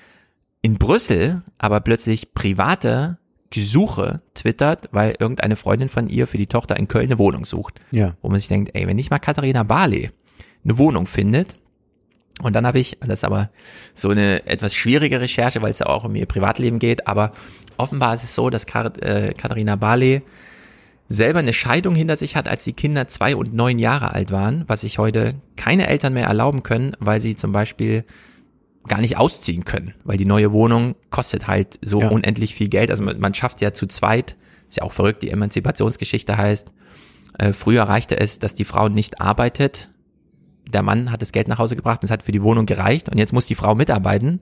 in 0.62 0.74
Brüssel 0.74 1.42
aber 1.58 1.80
plötzlich 1.80 2.34
private 2.34 3.18
Gesuche 3.50 4.20
twittert, 4.34 4.88
weil 4.92 5.16
irgendeine 5.18 5.56
Freundin 5.56 5.88
von 5.88 6.08
ihr 6.08 6.26
für 6.26 6.38
die 6.38 6.46
Tochter 6.46 6.76
in 6.76 6.88
Köln 6.88 7.06
eine 7.06 7.18
Wohnung 7.18 7.44
sucht. 7.44 7.80
Ja. 7.92 8.14
Wo 8.20 8.28
man 8.28 8.38
sich 8.38 8.48
denkt, 8.48 8.72
ey, 8.74 8.86
wenn 8.86 8.96
nicht 8.96 9.10
mal 9.10 9.18
Katharina 9.18 9.62
Barley 9.62 10.10
eine 10.64 10.78
Wohnung 10.78 11.06
findet, 11.06 11.56
und 12.40 12.54
dann 12.54 12.66
habe 12.66 12.78
ich, 12.78 12.98
das 13.00 13.20
ist 13.20 13.24
aber 13.24 13.50
so 13.94 14.10
eine 14.10 14.46
etwas 14.46 14.74
schwierige 14.74 15.20
Recherche, 15.20 15.60
weil 15.60 15.72
es 15.72 15.80
ja 15.80 15.86
auch 15.86 16.04
um 16.04 16.14
ihr 16.14 16.26
Privatleben 16.26 16.78
geht, 16.78 17.08
aber 17.08 17.30
offenbar 17.78 18.14
ist 18.14 18.22
es 18.22 18.34
so, 18.34 18.48
dass 18.48 18.64
äh, 18.64 19.34
Katharina 19.34 19.76
Barley 19.76 20.22
selber 21.08 21.40
eine 21.40 21.52
Scheidung 21.52 21.94
hinter 21.94 22.16
sich 22.16 22.36
hat, 22.36 22.46
als 22.46 22.64
die 22.64 22.74
Kinder 22.74 23.08
zwei 23.08 23.34
und 23.34 23.54
neun 23.54 23.78
Jahre 23.78 24.12
alt 24.12 24.30
waren, 24.30 24.64
was 24.68 24.82
sich 24.82 24.98
heute 24.98 25.34
keine 25.56 25.88
Eltern 25.88 26.12
mehr 26.12 26.26
erlauben 26.26 26.62
können, 26.62 26.94
weil 27.00 27.20
sie 27.20 27.34
zum 27.34 27.50
Beispiel 27.50 28.04
gar 28.88 29.00
nicht 29.00 29.16
ausziehen 29.16 29.64
können, 29.64 29.94
weil 30.04 30.16
die 30.16 30.24
neue 30.24 30.52
Wohnung 30.52 30.94
kostet 31.10 31.46
halt 31.46 31.78
so 31.82 32.00
Ja. 32.00 32.08
unendlich 32.08 32.54
viel 32.54 32.68
Geld. 32.68 32.90
Also 32.90 33.02
man, 33.02 33.20
man 33.20 33.34
schafft 33.34 33.60
ja 33.60 33.72
zu 33.72 33.86
zweit 33.86 34.36
ist 34.68 34.76
ja 34.76 34.82
auch 34.82 34.92
verrückt, 34.92 35.22
die 35.22 35.30
Emanzipationsgeschichte 35.30 36.36
heißt, 36.36 36.68
äh, 37.38 37.52
früher 37.54 37.84
reichte 37.84 38.20
es, 38.20 38.38
dass 38.38 38.54
die 38.54 38.66
Frau 38.66 38.88
nicht 38.88 39.20
arbeitet, 39.20 39.88
der 40.70 40.82
Mann 40.82 41.10
hat 41.10 41.22
das 41.22 41.32
Geld 41.32 41.48
nach 41.48 41.58
Hause 41.58 41.74
gebracht 41.74 42.02
und 42.02 42.04
es 42.04 42.10
hat 42.10 42.22
für 42.22 42.32
die 42.32 42.42
Wohnung 42.42 42.66
gereicht 42.66 43.08
und 43.08 43.16
jetzt 43.16 43.32
muss 43.32 43.46
die 43.46 43.54
Frau 43.54 43.74
mitarbeiten 43.74 44.40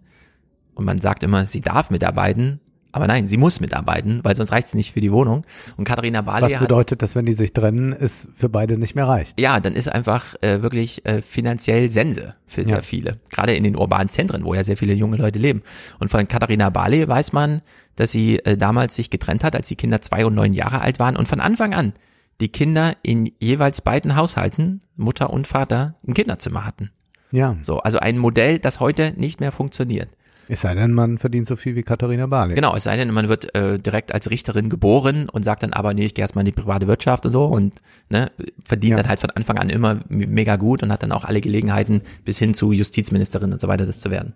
und 0.75 0.85
man 0.85 0.99
sagt 1.01 1.23
immer, 1.23 1.47
sie 1.47 1.61
darf 1.61 1.91
mitarbeiten, 1.91 2.59
aber 2.93 3.07
nein, 3.07 3.27
sie 3.29 3.37
muss 3.37 3.61
mitarbeiten, 3.61 4.21
weil 4.23 4.35
sonst 4.37 4.53
reicht 4.53 4.69
es 4.69 4.75
nicht 4.75 4.93
für 4.93 5.01
die 5.01 5.13
Wohnung. 5.13 5.45
Und 5.77 5.85
Katharina 5.85 6.23
Barley 6.23 6.53
Was 6.55 6.61
bedeutet, 6.61 7.03
dass 7.03 7.15
wenn 7.15 7.27
die 7.27 7.35
sich 7.35 7.53
trennen, 7.53 7.93
es 7.93 8.27
für 8.35 8.49
beide 8.49 8.79
nicht 8.79 8.95
mehr 8.95 9.07
reicht? 9.07 9.39
Ja, 9.41 9.61
dann 9.61 9.75
ist 9.75 9.89
einfach 9.89 10.35
äh, 10.41 10.63
wirklich 10.63 11.05
äh, 11.05 11.21
finanziell 11.23 11.91
Sense 11.91 12.35
für 12.47 12.65
sehr 12.65 12.77
Ja. 12.77 12.83
viele. 12.83 13.19
Gerade 13.31 13.55
in 13.55 13.65
den 13.65 13.77
urbanen 13.77 14.09
Zentren, 14.09 14.45
wo 14.45 14.55
ja 14.55 14.65
sehr 14.65 14.77
viele 14.77 14.95
junge 14.95 15.17
Leute 15.17 15.39
leben. 15.39 15.63
Und 15.99 16.11
von 16.11 16.27
Katharina 16.27 16.71
Barley 16.71 17.07
weiß 17.07 17.33
man, 17.33 17.63
dass 17.97 18.13
sie 18.13 18.39
äh, 18.41 18.57
damals 18.57 18.95
sich 18.95 19.11
getrennt 19.11 19.45
hat, 19.45 19.55
als 19.55 19.69
die 19.69 19.77
Kinder 19.77 20.01
zwei 20.01 20.25
und 20.25 20.35
neun 20.35 20.53
Jahre 20.55 20.81
alt 20.81 20.99
waren 20.99 21.17
und 21.17 21.29
von 21.29 21.41
Anfang 21.41 21.75
an 21.75 21.93
die 22.41 22.49
Kinder 22.49 22.95
in 23.03 23.33
jeweils 23.39 23.81
beiden 23.81 24.15
Haushalten, 24.17 24.81
Mutter 24.97 25.31
und 25.31 25.47
Vater, 25.47 25.95
ein 26.07 26.13
Kinderzimmer 26.13 26.67
hatten. 26.67 26.91
Ja. 27.31 27.57
So, 27.63 27.79
also 27.79 27.99
ein 27.99 28.19
Modell, 28.19 28.59
das 28.59 28.79
heute 28.79 29.13
nicht 29.17 29.41
mehr 29.41 29.53
funktioniert. 29.53 30.11
Es 30.49 30.61
sei 30.61 30.75
denn, 30.75 30.93
man 30.93 31.19
verdient 31.19 31.47
so 31.47 31.57
viel 31.57 31.75
wie 31.75 31.83
Katharina 31.83 32.27
Barley. 32.27 32.55
Genau, 32.55 32.75
es 32.77 32.85
sei 32.85 32.97
denn, 32.97 33.13
man 33.13 33.29
wird 33.29 33.55
äh, 33.55 33.79
direkt 33.79 34.15
als 34.15 34.31
Richterin 34.31 34.71
geboren 34.71 35.29
und 35.29 35.45
sagt 35.45 35.63
dann 35.63 35.73
aber, 35.73 35.95
nee, 35.95 36.07
ich 36.07 36.15
gehe 36.15 36.23
erstmal 36.23 36.47
in 36.47 36.53
die 36.53 36.61
private 36.61 36.87
Wirtschaft 36.87 37.27
und 37.27 37.33
so 37.33 37.47
und 37.47 37.75
ne, 38.11 38.31
verdient 38.65 38.99
dann 38.99 39.09
halt 39.09 39.21
von 39.21 39.31
Anfang 39.31 39.59
an 39.59 39.69
immer 39.69 40.01
mega 40.09 40.57
gut 40.57 40.83
und 40.83 40.93
hat 40.93 41.03
dann 41.03 41.13
auch 41.13 41.25
alle 41.25 41.41
Gelegenheiten 41.41 42.03
bis 42.25 42.39
hin 42.39 42.55
zu 42.55 42.73
Justizministerin 42.73 43.53
und 43.53 43.61
so 43.61 43.69
weiter, 43.69 43.87
das 43.87 43.99
zu 43.99 44.11
werden. 44.11 44.35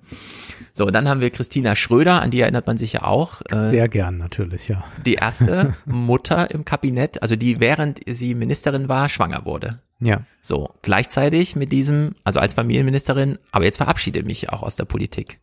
So, 0.72 0.86
dann 0.86 1.08
haben 1.08 1.20
wir 1.20 1.30
Christina 1.30 1.76
Schröder, 1.76 2.22
an 2.22 2.30
die 2.30 2.40
erinnert 2.40 2.66
man 2.66 2.76
sich 2.76 2.92
ja 2.92 3.02
auch. 3.02 3.42
Äh, 3.50 3.70
Sehr 3.70 3.88
gern 3.88 4.18
natürlich, 4.18 4.68
ja. 4.68 4.84
die 5.04 5.14
erste 5.14 5.74
Mutter 5.86 6.50
im 6.50 6.64
Kabinett, 6.64 7.22
also 7.22 7.36
die 7.36 7.60
während 7.60 8.00
sie 8.06 8.34
Ministerin 8.34 8.88
war, 8.88 9.08
schwanger 9.08 9.44
wurde. 9.44 9.76
Ja. 10.00 10.22
So, 10.40 10.70
gleichzeitig 10.82 11.56
mit 11.56 11.72
diesem, 11.72 12.14
also 12.24 12.40
als 12.40 12.54
Familienministerin, 12.54 13.38
aber 13.52 13.64
jetzt 13.64 13.76
verabschiede 13.76 14.22
mich 14.22 14.50
auch 14.50 14.62
aus 14.62 14.76
der 14.76 14.86
Politik. 14.86 15.38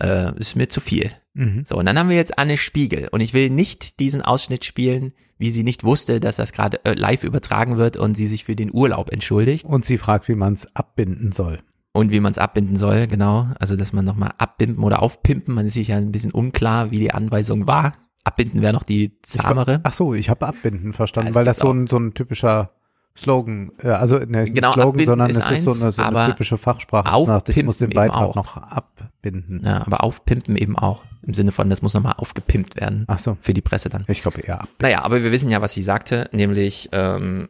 Äh, 0.00 0.36
ist 0.38 0.56
mir 0.56 0.68
zu 0.68 0.80
viel. 0.80 1.10
Mhm. 1.34 1.64
So, 1.66 1.76
und 1.76 1.86
dann 1.86 1.98
haben 1.98 2.08
wir 2.08 2.16
jetzt 2.16 2.38
Anne 2.38 2.56
Spiegel. 2.56 3.08
Und 3.10 3.20
ich 3.20 3.34
will 3.34 3.50
nicht 3.50 4.00
diesen 4.00 4.22
Ausschnitt 4.22 4.64
spielen, 4.64 5.12
wie 5.38 5.50
sie 5.50 5.64
nicht 5.64 5.84
wusste, 5.84 6.20
dass 6.20 6.36
das 6.36 6.52
gerade 6.52 6.84
äh, 6.84 6.94
live 6.94 7.24
übertragen 7.24 7.76
wird 7.76 7.96
und 7.96 8.16
sie 8.16 8.26
sich 8.26 8.44
für 8.44 8.56
den 8.56 8.72
Urlaub 8.72 9.12
entschuldigt. 9.12 9.64
Und 9.64 9.84
sie 9.84 9.98
fragt, 9.98 10.28
wie 10.28 10.34
man 10.34 10.54
es 10.54 10.74
abbinden 10.74 11.32
soll. 11.32 11.58
Und 11.92 12.10
wie 12.10 12.20
man 12.20 12.32
es 12.32 12.38
abbinden 12.38 12.76
soll, 12.76 13.06
genau. 13.06 13.48
Also, 13.60 13.76
dass 13.76 13.92
man 13.92 14.04
nochmal 14.04 14.32
abbinden 14.38 14.82
oder 14.82 15.00
aufpimpen. 15.02 15.54
Man 15.54 15.66
ist 15.66 15.74
sich 15.74 15.88
ja 15.88 15.96
ein 15.96 16.12
bisschen 16.12 16.32
unklar, 16.32 16.90
wie 16.90 16.98
die 16.98 17.12
Anweisung 17.12 17.66
war. 17.66 17.92
Abbinden 18.24 18.62
wäre 18.62 18.72
noch 18.72 18.82
die 18.82 19.20
zahmere. 19.22 19.80
Ach 19.84 19.92
so, 19.92 20.14
ich 20.14 20.30
habe 20.30 20.46
abbinden 20.46 20.92
verstanden, 20.92 21.30
Ja, 21.30 21.34
weil 21.34 21.44
das 21.44 21.58
so 21.58 21.70
ein, 21.70 21.86
so 21.86 21.98
ein 21.98 22.14
typischer 22.14 22.72
Slogan, 23.16 23.70
äh, 23.80 23.88
also 23.88 24.18
ne, 24.18 24.42
nicht 24.42 24.54
Genau, 24.54 24.72
Slogan, 24.72 25.04
sondern 25.04 25.30
ist 25.30 25.38
es 25.38 25.50
ist 25.50 25.62
so 25.62 25.70
eins, 25.70 25.82
eine, 25.82 25.92
so 25.92 26.02
eine 26.02 26.30
typische 26.30 26.58
Fachsprache. 26.58 27.04
Nach, 27.26 27.42
Ich 27.46 27.62
muss 27.62 27.78
den 27.78 27.86
aufpimpen 27.86 27.94
Beitrag 27.94 28.22
auch. 28.30 28.34
noch 28.34 28.56
abbinden. 28.56 29.62
Ja, 29.64 29.86
aber 29.86 30.02
aufpimpen 30.02 30.56
eben 30.56 30.76
auch. 30.76 31.04
Im 31.22 31.32
Sinne 31.32 31.52
von, 31.52 31.70
das 31.70 31.80
muss 31.80 31.94
nochmal 31.94 32.14
aufgepimpt 32.16 32.76
werden. 32.76 33.04
Ach 33.06 33.18
so. 33.18 33.36
Für 33.40 33.54
die 33.54 33.60
Presse 33.62 33.88
dann. 33.88 34.04
Ich 34.08 34.22
glaube 34.22 34.40
eher 34.40 34.62
ab. 34.62 34.68
Naja, 34.80 35.02
aber 35.04 35.22
wir 35.22 35.30
wissen 35.32 35.50
ja, 35.50 35.62
was 35.62 35.72
sie 35.72 35.82
sagte, 35.82 36.28
nämlich, 36.32 36.88
ähm, 36.92 37.48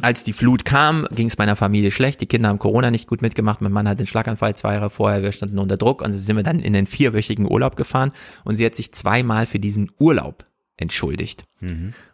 als 0.00 0.24
die 0.24 0.32
Flut 0.32 0.64
kam, 0.64 1.06
ging 1.10 1.26
es 1.26 1.38
meiner 1.38 1.56
Familie 1.56 1.90
schlecht. 1.90 2.20
Die 2.20 2.26
Kinder 2.26 2.48
haben 2.48 2.58
Corona 2.58 2.90
nicht 2.90 3.08
gut 3.08 3.20
mitgemacht. 3.20 3.60
Mein 3.60 3.72
Mann 3.72 3.88
hat 3.88 3.98
den 3.98 4.06
Schlaganfall 4.06 4.54
zwei 4.54 4.74
Jahre 4.74 4.90
vorher. 4.90 5.22
Wir 5.22 5.32
standen 5.32 5.58
unter 5.58 5.76
Druck 5.76 6.02
und 6.02 6.12
sind 6.12 6.36
wir 6.36 6.44
dann 6.44 6.60
in 6.60 6.72
den 6.72 6.86
vierwöchigen 6.86 7.50
Urlaub 7.50 7.76
gefahren. 7.76 8.12
Und 8.44 8.56
sie 8.56 8.64
hat 8.64 8.74
sich 8.76 8.92
zweimal 8.92 9.44
für 9.46 9.58
diesen 9.58 9.90
Urlaub 9.98 10.44
entschuldigt. 10.78 11.44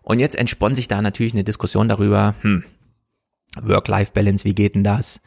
Und 0.02 0.18
jetzt 0.18 0.34
entspann 0.36 0.74
sich 0.74 0.88
da 0.88 1.00
natürlich 1.00 1.32
eine 1.34 1.44
Diskussion 1.44 1.88
darüber, 1.88 2.34
hm, 2.40 2.64
Work-Life-Balance, 3.62 4.44
wie 4.44 4.54
geht 4.54 4.74
denn 4.74 4.82
das? 4.82 5.20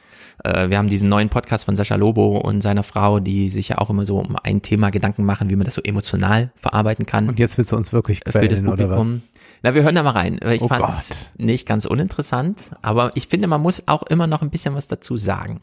Äh, 0.44 0.70
wir 0.70 0.78
haben 0.78 0.90
diesen 0.90 1.08
neuen 1.08 1.30
Podcast 1.30 1.64
von 1.66 1.78
Sascha 1.78 1.96
Lobo 1.96 2.38
und 2.38 2.62
seiner 2.62 2.84
Frau, 2.84 3.20
die 3.20 3.50
sich 3.50 3.70
ja 3.70 3.78
auch 3.78 3.90
immer 3.90 4.06
so 4.06 4.20
um 4.20 4.36
ein 4.44 4.62
Thema 4.62 4.90
Gedanken 4.90 5.24
machen, 5.24 5.50
wie 5.50 5.56
man 5.56 5.64
das 5.64 5.76
so 5.76 5.82
emotional 5.82 6.52
verarbeiten 6.56 7.06
kann. 7.06 7.30
Und 7.30 7.40
jetzt 7.40 7.58
willst 7.58 7.72
du 7.72 7.78
uns 7.78 7.94
wirklich 7.94 8.26
Äh, 8.26 8.34
für 8.34 8.48
das 8.48 8.60
quälen, 8.60 8.68
oder 8.68 8.90
was? 8.90 8.98
Publikum. 8.98 9.22
Na, 9.64 9.74
wir 9.74 9.84
hören 9.84 9.96
da 9.96 10.04
mal 10.04 10.12
rein. 10.12 10.40
Ich 10.52 10.62
Oh 10.62 10.68
fand's 10.68 11.16
nicht 11.38 11.68
ganz 11.68 11.86
uninteressant, 11.86 12.72
aber 12.82 13.12
ich 13.16 13.28
finde, 13.28 13.48
man 13.48 13.62
muss 13.62 13.88
auch 13.88 14.04
immer 14.04 14.28
noch 14.28 14.42
ein 14.42 14.50
bisschen 14.50 14.76
was 14.76 14.88
dazu 14.88 15.16
sagen. 15.16 15.62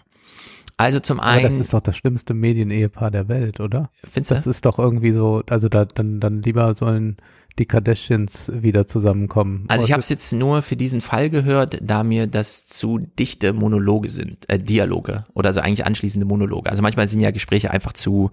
Also 0.77 0.99
zum 0.99 1.21
Aber 1.21 1.43
das 1.43 1.53
einen, 1.53 1.61
ist 1.61 1.73
doch 1.73 1.81
das 1.81 1.97
schlimmste 1.97 2.35
Medienehepaar 2.35 3.11
der 3.13 3.29
Welt, 3.29 3.61
oder? 3.61 3.91
Findest 4.03 4.33
du? 4.33 4.35
Das 4.35 4.47
ist 4.49 4.67
doch 4.67 4.79
irgendwie 4.81 5.13
so, 5.13 5.43
also 5.49 5.69
da, 5.69 5.85
dann, 5.85 6.19
dann 6.19 6.43
lieber 6.43 6.75
sollen 6.75 7.19
die 7.59 7.67
Kardashians 7.67 8.51
wieder 8.63 8.87
zusammenkommen. 8.87 9.65
also 9.69 9.85
ich 9.85 9.93
habe 9.93 10.01
es 10.01 10.09
jetzt 10.09 10.33
nur 10.33 10.63
für 10.63 10.75
diesen 10.77 11.01
Fall 11.01 11.31
gehört, 11.31 11.79
da 11.83 12.03
mir 12.03 12.27
das 12.27 12.67
zu 12.67 12.99
dichte 12.99 13.53
Monologe 13.53 14.09
sind, 14.09 14.49
äh, 14.51 14.59
Dialoge 14.59 15.25
oder 15.35 15.49
also 15.51 15.61
eigentlich 15.61 15.87
anschließende 15.87 16.27
Monologe. 16.27 16.69
Also 16.71 16.83
manchmal 16.83 17.07
sind 17.07 17.21
ja 17.21 17.31
Gespräche 17.31 17.71
einfach 17.71 17.93
zu, 17.93 18.31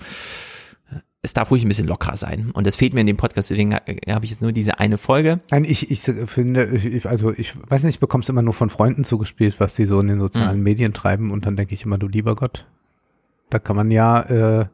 es 1.21 1.33
darf 1.33 1.51
ruhig 1.51 1.63
ein 1.63 1.67
bisschen 1.67 1.87
lockerer 1.87 2.17
sein 2.17 2.49
und 2.51 2.65
das 2.65 2.75
fehlt 2.75 2.95
mir 2.95 3.01
in 3.01 3.07
dem 3.07 3.17
Podcast, 3.17 3.51
deswegen 3.51 3.73
äh, 3.73 3.97
habe 4.11 4.25
ich 4.25 4.31
jetzt 4.31 4.41
nur 4.41 4.51
diese 4.53 4.79
eine 4.79 4.97
Folge. 4.97 5.39
Nein, 5.51 5.65
ich, 5.65 5.91
ich 5.91 6.01
finde, 6.01 6.65
ich, 6.65 6.85
ich- 6.85 7.05
also 7.05 7.31
ich 7.31 7.53
weiß 7.69 7.83
nicht, 7.83 7.95
ich 7.95 7.99
bekomme 7.99 8.23
es 8.23 8.29
immer 8.29 8.41
nur 8.41 8.55
von 8.55 8.71
Freunden 8.71 9.03
zugespielt, 9.03 9.59
was 9.59 9.75
die 9.75 9.85
so 9.85 9.99
in 9.99 10.07
den 10.07 10.19
sozialen 10.19 10.57
Mhm. 10.57 10.63
Medien 10.63 10.93
treiben 10.93 11.29
und 11.31 11.45
dann 11.45 11.55
denke 11.55 11.75
ich 11.75 11.85
immer, 11.85 11.99
du 11.99 12.07
lieber 12.07 12.35
Gott, 12.35 12.65
da 13.51 13.59
kann 13.59 13.75
man 13.75 13.91
ja 13.91 14.21
äh, 14.61 14.65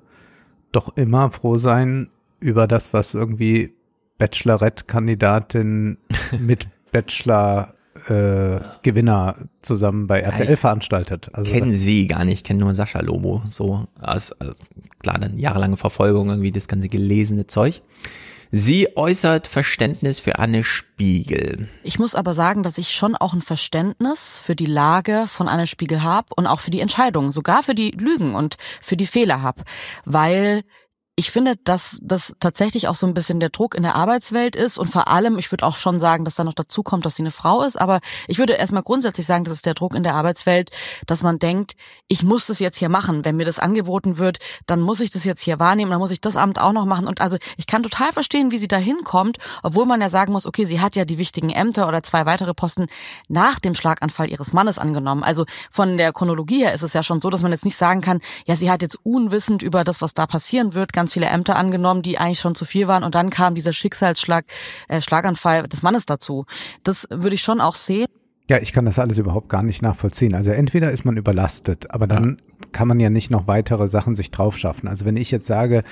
doch 0.71 0.95
immer 0.95 1.31
froh 1.31 1.57
sein 1.57 2.07
über 2.39 2.65
das, 2.67 2.93
was 2.93 3.13
irgendwie 3.13 3.73
Bachelorette-Kandidatin 4.17 5.97
mit 6.39 6.67
Bachelor 6.91 7.73
äh, 8.07 8.59
Gewinner 8.83 9.35
zusammen 9.61 10.07
bei 10.07 10.21
RTL 10.21 10.53
ich 10.53 10.59
veranstaltet. 10.59 11.29
Also 11.33 11.51
kennen 11.51 11.73
sie 11.73 12.07
gar 12.07 12.25
nicht, 12.25 12.45
kennen 12.45 12.59
nur 12.59 12.73
Sascha 12.73 13.01
Lobo. 13.01 13.43
So, 13.49 13.87
als, 13.99 14.33
als, 14.33 14.57
klar, 14.99 15.17
dann 15.19 15.37
jahrelange 15.37 15.77
Verfolgung, 15.77 16.29
irgendwie 16.29 16.51
das 16.51 16.67
ganze 16.67 16.89
gelesene 16.89 17.47
Zeug. 17.47 17.81
Sie 18.49 18.95
äußert 18.95 19.45
Verständnis 19.45 20.21
für 20.21 20.39
Anne 20.39 20.63
Spiegel. 20.63 21.67
Ich 21.83 21.99
muss 21.99 22.15
aber 22.15 22.33
sagen, 22.33 22.63
dass 22.63 22.77
ich 22.77 22.91
schon 22.91 23.15
auch 23.15 23.33
ein 23.33 23.41
Verständnis 23.41 24.39
für 24.39 24.55
die 24.55 24.65
Lage 24.65 25.25
von 25.27 25.49
Anne 25.49 25.67
Spiegel 25.67 26.01
habe 26.01 26.27
und 26.35 26.47
auch 26.47 26.61
für 26.61 26.71
die 26.71 26.79
Entscheidungen, 26.79 27.33
sogar 27.33 27.61
für 27.61 27.75
die 27.75 27.91
Lügen 27.91 28.35
und 28.35 28.55
für 28.81 28.95
die 28.95 29.05
Fehler 29.05 29.41
habe, 29.41 29.63
weil 30.05 30.63
ich 31.19 31.31
finde, 31.31 31.55
dass 31.55 31.99
das 32.03 32.35
tatsächlich 32.39 32.87
auch 32.87 32.93
so 32.93 33.07
ein 33.07 33.15
bisschen 33.15 33.39
der 33.39 33.49
Druck 33.49 33.73
in 33.73 33.81
der 33.81 33.95
Arbeitswelt 33.95 34.55
ist 34.55 34.77
und 34.77 34.87
vor 34.87 35.07
allem, 35.07 35.39
ich 35.39 35.51
würde 35.51 35.65
auch 35.65 35.75
schon 35.75 35.99
sagen, 35.99 36.23
dass 36.23 36.35
da 36.35 36.43
noch 36.43 36.53
dazu 36.53 36.83
kommt, 36.83 37.07
dass 37.07 37.15
sie 37.15 37.23
eine 37.23 37.31
Frau 37.31 37.63
ist, 37.63 37.75
aber 37.75 38.01
ich 38.27 38.37
würde 38.37 38.53
erstmal 38.53 38.83
grundsätzlich 38.83 39.25
sagen, 39.25 39.43
das 39.43 39.53
ist 39.53 39.65
der 39.65 39.73
Druck 39.73 39.95
in 39.95 40.03
der 40.03 40.13
Arbeitswelt, 40.13 40.69
dass 41.07 41.23
man 41.23 41.39
denkt, 41.39 41.75
ich 42.07 42.21
muss 42.21 42.45
das 42.45 42.59
jetzt 42.59 42.77
hier 42.77 42.89
machen. 42.89 43.25
Wenn 43.25 43.35
mir 43.35 43.45
das 43.45 43.57
angeboten 43.57 44.19
wird, 44.19 44.37
dann 44.67 44.79
muss 44.79 44.99
ich 44.99 45.09
das 45.09 45.23
jetzt 45.23 45.41
hier 45.41 45.57
wahrnehmen, 45.57 45.89
dann 45.89 45.99
muss 45.99 46.11
ich 46.11 46.21
das 46.21 46.35
Amt 46.35 46.61
auch 46.61 46.71
noch 46.71 46.85
machen. 46.85 47.07
Und 47.07 47.19
also 47.19 47.37
ich 47.57 47.65
kann 47.65 47.81
total 47.81 48.13
verstehen, 48.13 48.51
wie 48.51 48.59
sie 48.59 48.67
da 48.67 48.77
hinkommt, 48.77 49.39
obwohl 49.63 49.87
man 49.87 49.99
ja 49.99 50.09
sagen 50.09 50.31
muss, 50.31 50.45
okay, 50.45 50.65
sie 50.65 50.81
hat 50.81 50.95
ja 50.95 51.03
die 51.03 51.17
wichtigen 51.17 51.49
Ämter 51.49 51.87
oder 51.87 52.03
zwei 52.03 52.27
weitere 52.27 52.53
Posten 52.53 52.85
nach 53.27 53.57
dem 53.57 53.73
Schlaganfall 53.73 54.29
ihres 54.29 54.53
Mannes 54.53 54.77
angenommen. 54.77 55.23
Also 55.23 55.45
von 55.71 55.97
der 55.97 56.13
Chronologie 56.13 56.59
her 56.59 56.75
ist 56.75 56.83
es 56.83 56.93
ja 56.93 57.01
schon 57.01 57.21
so, 57.21 57.31
dass 57.31 57.41
man 57.41 57.51
jetzt 57.51 57.65
nicht 57.65 57.75
sagen 57.75 58.01
kann, 58.01 58.21
ja, 58.45 58.55
sie 58.55 58.69
hat 58.69 58.83
jetzt 58.83 58.99
unwissend 59.01 59.63
über 59.63 59.83
das, 59.83 60.03
was 60.03 60.13
da 60.13 60.27
passieren 60.27 60.75
wird, 60.75 60.93
ganz 60.93 61.06
viele 61.13 61.27
Ämter 61.27 61.55
angenommen, 61.55 62.01
die 62.01 62.17
eigentlich 62.17 62.39
schon 62.39 62.55
zu 62.55 62.65
viel 62.65 62.87
waren 62.87 63.03
und 63.03 63.15
dann 63.15 63.29
kam 63.29 63.55
dieser 63.55 63.73
Schicksalsschlag, 63.73 64.45
äh, 64.87 65.01
Schlaganfall 65.01 65.67
des 65.67 65.83
Mannes 65.83 66.05
dazu. 66.05 66.45
Das 66.83 67.07
würde 67.09 67.35
ich 67.35 67.41
schon 67.41 67.61
auch 67.61 67.75
sehen. 67.75 68.07
Ja, 68.49 68.59
ich 68.59 68.71
kann 68.71 68.85
das 68.85 68.97
alles 68.97 69.17
überhaupt 69.17 69.49
gar 69.49 69.61
nicht 69.61 69.81
nachvollziehen. 69.81 70.33
Also 70.33 70.51
entweder 70.51 70.91
ist 70.91 71.03
man 71.03 71.17
überlastet, 71.17 71.91
aber 71.91 72.07
dann 72.07 72.41
kann 72.71 72.87
man 72.87 72.99
ja 72.99 73.09
nicht 73.09 73.29
noch 73.29 73.47
weitere 73.47 73.89
Sachen 73.89 74.15
sich 74.15 74.31
drauf 74.31 74.57
schaffen. 74.57 74.87
Also 74.87 75.05
wenn 75.05 75.17
ich 75.17 75.31
jetzt 75.31 75.47
sage, 75.47 75.83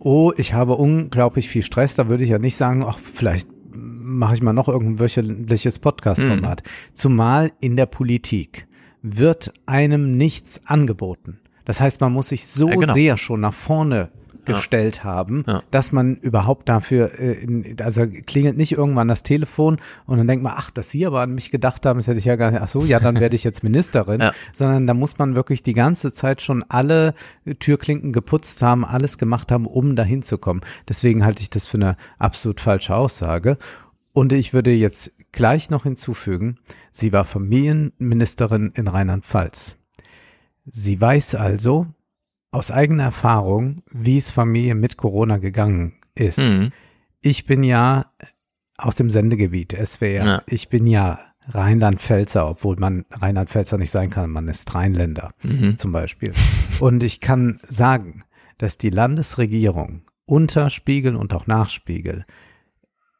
oh, 0.00 0.32
ich 0.36 0.54
habe 0.54 0.74
unglaublich 0.74 1.48
viel 1.48 1.62
Stress, 1.62 1.94
da 1.94 2.08
würde 2.08 2.24
ich 2.24 2.30
ja 2.30 2.38
nicht 2.38 2.56
sagen, 2.56 2.84
ach, 2.84 2.98
vielleicht 2.98 3.48
mache 3.72 4.34
ich 4.34 4.42
mal 4.42 4.52
noch 4.52 4.68
irgendein 4.68 4.98
wöchentliches 4.98 5.78
Podcast-Format. 5.78 6.62
Zumal 6.94 7.52
in 7.60 7.76
der 7.76 7.86
Politik 7.86 8.66
wird 9.02 9.52
einem 9.66 10.16
nichts 10.16 10.60
angeboten. 10.66 11.40
Das 11.64 11.80
heißt, 11.80 12.00
man 12.00 12.12
muss 12.12 12.28
sich 12.28 12.46
so 12.46 12.68
Ja, 12.68 12.74
genau. 12.76 12.94
sehr 12.94 13.16
schon 13.16 13.40
nach 13.40 13.54
vorne 13.54 14.10
Ja. 14.46 14.54
gestellt 14.56 15.04
haben, 15.04 15.44
dass 15.70 15.92
man 15.92 16.16
überhaupt 16.16 16.68
dafür, 16.68 17.18
äh, 17.18 17.32
in, 17.32 17.76
also 17.80 18.06
klingelt 18.06 18.56
nicht 18.56 18.72
irgendwann 18.72 19.08
das 19.08 19.22
Telefon 19.22 19.78
und 20.06 20.18
dann 20.18 20.26
denkt 20.28 20.42
man, 20.42 20.54
ach, 20.56 20.70
dass 20.70 20.90
Sie 20.90 21.06
aber 21.06 21.20
an 21.20 21.34
mich 21.34 21.50
gedacht 21.50 21.84
haben, 21.86 21.98
das 21.98 22.06
hätte 22.06 22.18
ich 22.18 22.24
ja 22.24 22.36
gar 22.36 22.50
nicht, 22.50 22.60
ach 22.60 22.68
so, 22.68 22.84
ja, 22.84 22.98
dann 23.00 23.20
werde 23.20 23.36
ich 23.36 23.44
jetzt 23.44 23.62
Ministerin, 23.62 24.20
Ja. 24.20 24.32
sondern 24.52 24.86
da 24.86 24.94
muss 24.94 25.18
man 25.18 25.34
wirklich 25.34 25.62
die 25.62 25.74
ganze 25.74 26.12
Zeit 26.12 26.42
schon 26.42 26.64
alle 26.68 27.14
Türklinken 27.58 28.12
geputzt 28.12 28.62
haben, 28.62 28.84
alles 28.84 29.18
gemacht 29.18 29.50
haben, 29.52 29.66
um 29.66 29.96
dahin 29.96 30.22
zu 30.22 30.38
kommen. 30.38 30.60
Deswegen 30.88 31.24
halte 31.24 31.42
ich 31.42 31.50
das 31.50 31.66
für 31.66 31.78
eine 31.78 31.96
absolut 32.18 32.60
falsche 32.60 32.94
Aussage. 32.94 33.58
Und 34.12 34.32
ich 34.32 34.52
würde 34.54 34.70
jetzt 34.70 35.10
gleich 35.32 35.70
noch 35.70 35.82
hinzufügen, 35.82 36.58
sie 36.92 37.12
war 37.12 37.24
Familienministerin 37.24 38.72
in 38.74 38.88
Rheinland-Pfalz. 38.88 39.76
Sie 40.70 41.00
weiß 41.00 41.34
also 41.34 41.86
aus 42.54 42.70
eigener 42.70 43.04
Erfahrung, 43.04 43.82
wie 43.90 44.16
es 44.16 44.30
Familien 44.30 44.78
mit 44.78 44.96
Corona 44.96 45.38
gegangen 45.38 45.94
ist. 46.14 46.38
Mhm. 46.38 46.70
Ich 47.20 47.46
bin 47.46 47.64
ja 47.64 48.06
aus 48.78 48.94
dem 48.94 49.10
Sendegebiet 49.10 49.72
SWR. 49.72 50.24
Ja. 50.24 50.42
Ich 50.46 50.68
bin 50.68 50.86
ja 50.86 51.18
Rheinland-Pfälzer, 51.48 52.48
obwohl 52.48 52.76
man 52.76 53.04
Rheinland-Pfälzer 53.10 53.76
nicht 53.76 53.90
sein 53.90 54.08
kann, 54.10 54.30
man 54.30 54.48
ist 54.48 54.72
Rheinländer 54.74 55.32
Mhm. 55.42 55.78
zum 55.78 55.92
Beispiel. 55.92 56.32
Und 56.80 57.02
ich 57.02 57.20
kann 57.20 57.60
sagen, 57.68 58.22
dass 58.58 58.78
die 58.78 58.90
Landesregierung 58.90 60.02
unter 60.24 60.70
Spiegel 60.70 61.16
und 61.16 61.34
auch 61.34 61.46
nach 61.46 61.68
Spiegel 61.70 62.24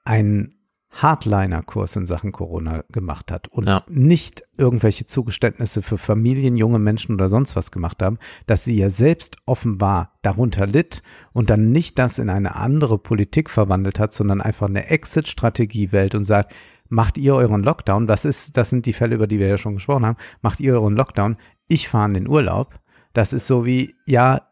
einen 0.04 0.54
Hardliner-Kurs 0.94 1.96
in 1.96 2.06
Sachen 2.06 2.32
Corona 2.32 2.84
gemacht 2.90 3.32
hat 3.32 3.48
und 3.48 3.66
nicht 3.88 4.42
irgendwelche 4.56 5.06
Zugeständnisse 5.06 5.82
für 5.82 5.98
Familien, 5.98 6.56
junge 6.56 6.78
Menschen 6.78 7.14
oder 7.14 7.28
sonst 7.28 7.56
was 7.56 7.70
gemacht 7.70 8.02
haben, 8.02 8.18
dass 8.46 8.64
sie 8.64 8.76
ja 8.76 8.90
selbst 8.90 9.36
offenbar 9.44 10.12
darunter 10.22 10.66
litt 10.66 11.02
und 11.32 11.50
dann 11.50 11.72
nicht 11.72 11.98
das 11.98 12.18
in 12.18 12.30
eine 12.30 12.54
andere 12.54 12.98
Politik 12.98 13.50
verwandelt 13.50 13.98
hat, 13.98 14.12
sondern 14.12 14.40
einfach 14.40 14.68
eine 14.68 14.88
Exit-Strategie 14.88 15.90
wählt 15.90 16.14
und 16.14 16.24
sagt, 16.24 16.54
macht 16.88 17.18
ihr 17.18 17.34
euren 17.34 17.62
Lockdown, 17.62 18.06
das 18.06 18.24
ist, 18.24 18.56
das 18.56 18.70
sind 18.70 18.86
die 18.86 18.92
Fälle, 18.92 19.16
über 19.16 19.26
die 19.26 19.40
wir 19.40 19.48
ja 19.48 19.58
schon 19.58 19.74
gesprochen 19.74 20.06
haben, 20.06 20.18
macht 20.42 20.60
ihr 20.60 20.74
euren 20.74 20.94
Lockdown, 20.94 21.36
ich 21.66 21.88
fahre 21.88 22.08
in 22.08 22.14
den 22.14 22.28
Urlaub. 22.28 22.78
Das 23.12 23.32
ist 23.32 23.46
so 23.46 23.64
wie, 23.64 23.94
ja, 24.06 24.42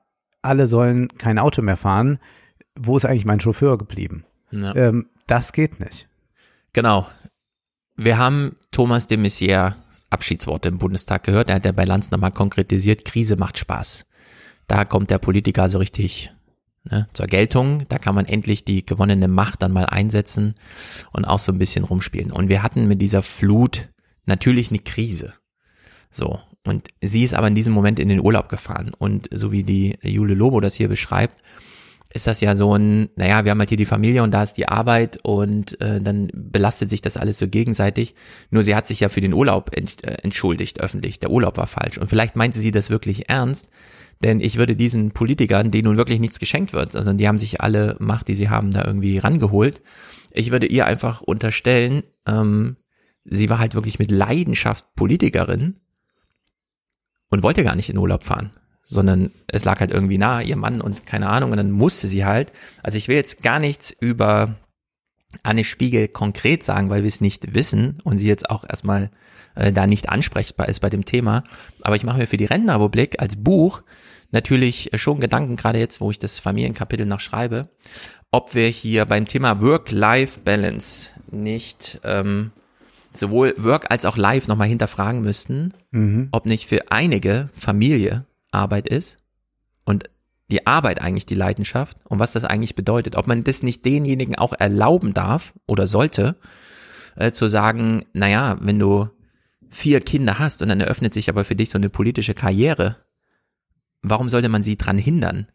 alle 0.41 0.67
sollen 0.67 1.09
kein 1.19 1.39
Auto 1.39 1.63
mehr 1.63 1.77
fahren. 1.77 2.19
Wo 2.79 2.97
ist 2.97 3.05
eigentlich 3.05 3.25
mein 3.25 3.41
Chauffeur 3.41 3.79
geblieben? 3.79 4.25
Ja. 4.51 4.75
Ähm, 4.75 5.07
das 5.27 5.53
geht 5.53 5.81
nicht. 5.81 6.09
Genau. 6.73 7.07
Wir 7.97 8.17
haben 8.17 8.57
Thomas 8.71 9.07
de 9.07 9.19
Maizière 9.19 9.75
Abschiedsworte 10.09 10.69
im 10.69 10.79
Bundestag 10.79 11.25
gehört. 11.25 11.49
Er 11.49 11.57
hat 11.57 11.65
ja 11.65 11.73
bei 11.73 11.85
Lanz 11.85 12.11
nochmal 12.11 12.33
konkretisiert, 12.33 13.05
Krise 13.05 13.37
macht 13.37 13.59
Spaß. 13.59 14.05
Da 14.67 14.85
kommt 14.85 15.11
der 15.11 15.19
Politiker 15.19 15.69
so 15.69 15.79
richtig 15.79 16.33
ne, 16.85 17.09
zur 17.13 17.27
Geltung. 17.27 17.87
Da 17.89 17.99
kann 17.99 18.15
man 18.15 18.27
endlich 18.27 18.65
die 18.65 18.85
gewonnene 18.85 19.29
Macht 19.29 19.63
dann 19.63 19.73
mal 19.73 19.87
einsetzen 19.87 20.55
und 21.13 21.25
auch 21.25 21.39
so 21.39 21.53
ein 21.53 21.59
bisschen 21.59 21.85
rumspielen. 21.85 22.33
Und 22.33 22.49
wir 22.49 22.63
hatten 22.63 22.89
mit 22.89 23.01
dieser 23.03 23.23
Flut 23.23 23.89
natürlich 24.27 24.71
eine 24.71 24.81
Krise. 24.81 25.35
So. 26.11 26.41
Und 26.65 26.89
sie 27.01 27.25
ist 27.25 27.35
aber 27.35 27.49
in 27.49 27.55
diesem 27.55 27.73
Moment 27.73 27.99
in 27.99 28.09
den 28.09 28.21
Urlaub 28.21 28.49
gefahren. 28.49 28.93
Und 28.97 29.29
so 29.33 29.51
wie 29.51 29.65
die 29.65 29.99
Jule 30.03 30.35
Lobo 30.35 30.61
das 30.61 30.75
hier 30.75 30.89
beschreibt, 30.89 31.43
ist 32.15 32.27
das 32.27 32.41
ja 32.41 32.55
so 32.55 32.77
ein, 32.77 33.09
naja, 33.17 33.45
wir 33.45 33.51
haben 33.51 33.59
halt 33.59 33.71
hier 33.71 33.79
die 33.79 33.87
Familie 33.87 34.23
und 34.23 34.33
da 34.33 34.43
ist 34.43 34.55
die 34.55 34.69
Arbeit 34.69 35.19
und 35.23 35.81
äh, 35.81 36.01
dann 36.01 36.29
belastet 36.35 36.91
sich 36.91 37.01
das 37.01 37.17
alles 37.17 37.39
so 37.39 37.49
gegenseitig. 37.49 38.15
Nur 38.51 38.63
sie 38.63 38.75
hat 38.75 38.87
sich 38.87 39.01
ja 39.01 39.09
für 39.09 39.23
den 39.23 39.33
Urlaub 39.33 39.71
äh, 39.75 39.87
entschuldigt 40.23 40.81
öffentlich. 40.81 41.21
Der 41.21 41.31
Urlaub 41.31 41.57
war 41.57 41.67
falsch. 41.67 41.99
Und 41.99 42.09
vielleicht 42.09 42.37
meinte 42.37 42.61
sie 42.61 42.71
das 42.71 42.91
wirklich 42.91 43.31
ernst, 43.31 43.71
denn 44.23 44.41
ich 44.41 44.59
würde 44.59 44.77
diesen 44.77 45.13
Politikern, 45.13 45.71
denen 45.71 45.87
nun 45.87 45.97
wirklich 45.97 46.21
nichts 46.21 46.39
geschenkt 46.39 46.73
wird, 46.73 46.95
also 46.95 47.13
die 47.13 47.27
haben 47.27 47.39
sich 47.39 47.61
alle 47.61 47.97
Macht, 47.99 48.29
die 48.29 48.35
sie 48.35 48.51
haben, 48.51 48.71
da 48.71 48.85
irgendwie 48.85 49.19
rangeholt. 49.19 49.81
Ich 50.33 50.51
würde 50.51 50.67
ihr 50.67 50.87
einfach 50.87 51.23
unterstellen, 51.23 52.03
ähm, 52.27 52.77
sie 53.25 53.49
war 53.49 53.59
halt 53.59 53.75
wirklich 53.75 53.99
mit 53.99 54.11
Leidenschaft 54.11 54.95
Politikerin 54.95 55.77
und 57.31 57.43
wollte 57.43 57.65
gar 57.65 57.75
nicht 57.75 57.89
in 57.89 57.99
Urlaub 57.99 58.23
fahren 58.25 58.51
sondern 58.85 59.31
es 59.47 59.65
lag 59.65 59.81
halt 59.81 59.91
irgendwie 59.91 60.19
nah, 60.19 60.41
ihr 60.41 60.57
Mann 60.57 60.81
und 60.81 61.07
keine 61.07 61.29
Ahnung, 61.29 61.51
und 61.53 61.57
dann 61.57 61.71
musste 61.71 62.07
sie 62.07 62.25
halt. 62.25 62.53
Also 62.83 62.99
ich 62.99 63.09
will 63.09 63.17
jetzt 63.17 63.43
gar 63.43 63.59
nichts 63.59 63.91
über 63.99 64.57
Anne 65.43 65.65
Spiegel 65.65 66.09
konkret 66.09 66.63
sagen, 66.63 66.91
weil 66.91 67.03
wir 67.03 67.09
es 67.09 67.21
nicht 67.21 67.55
wissen 67.55 67.99
und 68.05 68.19
sie 68.19 68.27
jetzt 68.29 68.51
auch 68.51 68.65
erstmal 68.69 69.11
äh, 69.55 69.73
da 69.73 69.87
nicht 69.87 70.09
ansprechbar 70.09 70.69
ist 70.69 70.81
bei 70.81 70.91
dem 70.91 71.05
Thema. 71.05 71.43
Aber 71.81 71.97
ich 71.97 72.05
mache 72.05 72.19
mir 72.19 72.27
für 72.27 72.37
die 72.37 72.45
Rentenrepublik 72.45 73.21
als 73.21 73.37
Buch 73.37 73.83
natürlich 74.31 74.91
schon 74.95 75.21
Gedanken, 75.21 75.57
gerade 75.57 75.79
jetzt, 75.79 76.01
wo 76.01 76.11
ich 76.11 76.19
das 76.19 76.39
Familienkapitel 76.39 77.07
noch 77.07 77.21
schreibe, 77.21 77.69
ob 78.31 78.55
wir 78.55 78.69
hier 78.69 79.05
beim 79.05 79.27
Thema 79.27 79.61
Work-Life-Balance 79.61 81.11
nicht 81.31 82.01
ähm, 82.05 82.51
sowohl 83.13 83.55
Work 83.59 83.91
als 83.91 84.07
auch 84.07 84.17
Life 84.17 84.49
nochmal 84.49 84.69
hinterfragen 84.69 85.23
müssten, 85.23 85.73
Mhm. 85.91 86.29
ob 86.33 86.47
nicht 86.47 86.67
für 86.67 86.91
einige 86.91 87.51
Familie 87.53 88.25
Arbeit 88.53 88.89
ist 88.89 89.19
und 89.85 90.09
die 90.51 90.67
Arbeit 90.67 91.01
eigentlich 91.01 91.27
die 91.27 91.35
Leidenschaft 91.35 91.97
und 92.05 92.19
was 92.19 92.33
das 92.33 92.45
eigentlich 92.45 92.75
bedeutet. 92.75 93.17
Ob 93.17 93.27
man 93.27 93.43
das 93.45 93.63
nicht 93.63 93.85
denjenigen 93.85 94.37
auch 94.37 94.53
erlauben 94.53 95.15
darf 95.15 95.55
oder 95.67 95.87
sollte, 95.87 96.37
äh, 97.17 97.33
zu 97.33 97.49
sagen, 97.49 98.05
naja, 98.13 98.59
wenn 98.61 98.79
du 98.79 99.09
vier 99.71 100.01
Kinder 100.01 100.39
hast 100.39 100.61
und 100.61 100.69
dann 100.69 100.81
eröffnet 100.81 101.15
sich 101.15 101.31
aber 101.31 101.45
für 101.45 101.57
dich 101.57 101.71
so 101.71 101.79
eine 101.79 101.89
politische 101.89 102.35
Karriere, 102.35 102.97
warum 104.03 104.29
sollte 104.29 104.51
man 104.51 104.63
sie 104.63 104.77
dran 104.77 104.99
hindern? 104.99 105.47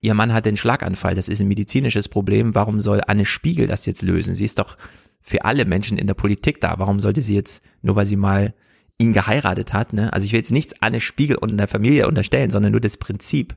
Ihr 0.00 0.14
Mann 0.14 0.32
hat 0.32 0.46
den 0.46 0.56
Schlaganfall, 0.56 1.16
das 1.16 1.28
ist 1.28 1.40
ein 1.40 1.48
medizinisches 1.48 2.08
Problem, 2.08 2.54
warum 2.54 2.80
soll 2.80 3.02
Anne 3.04 3.24
Spiegel 3.24 3.66
das 3.66 3.86
jetzt 3.86 4.02
lösen? 4.02 4.36
Sie 4.36 4.44
ist 4.44 4.60
doch 4.60 4.76
für 5.20 5.44
alle 5.44 5.64
Menschen 5.64 5.98
in 5.98 6.06
der 6.06 6.14
Politik 6.14 6.60
da, 6.60 6.78
warum 6.78 7.00
sollte 7.00 7.22
sie 7.22 7.34
jetzt, 7.34 7.62
nur 7.82 7.96
weil 7.96 8.06
sie 8.06 8.14
mal 8.14 8.54
ihn 8.98 9.12
geheiratet 9.12 9.72
hat, 9.72 9.92
ne? 9.92 10.12
Also 10.12 10.24
ich 10.24 10.32
will 10.32 10.40
jetzt 10.40 10.52
nichts 10.52 10.74
Anne 10.80 11.00
Spiegel 11.00 11.36
und 11.36 11.56
der 11.56 11.68
Familie 11.68 12.08
unterstellen, 12.08 12.50
sondern 12.50 12.72
nur 12.72 12.80
das 12.80 12.96
Prinzip. 12.96 13.56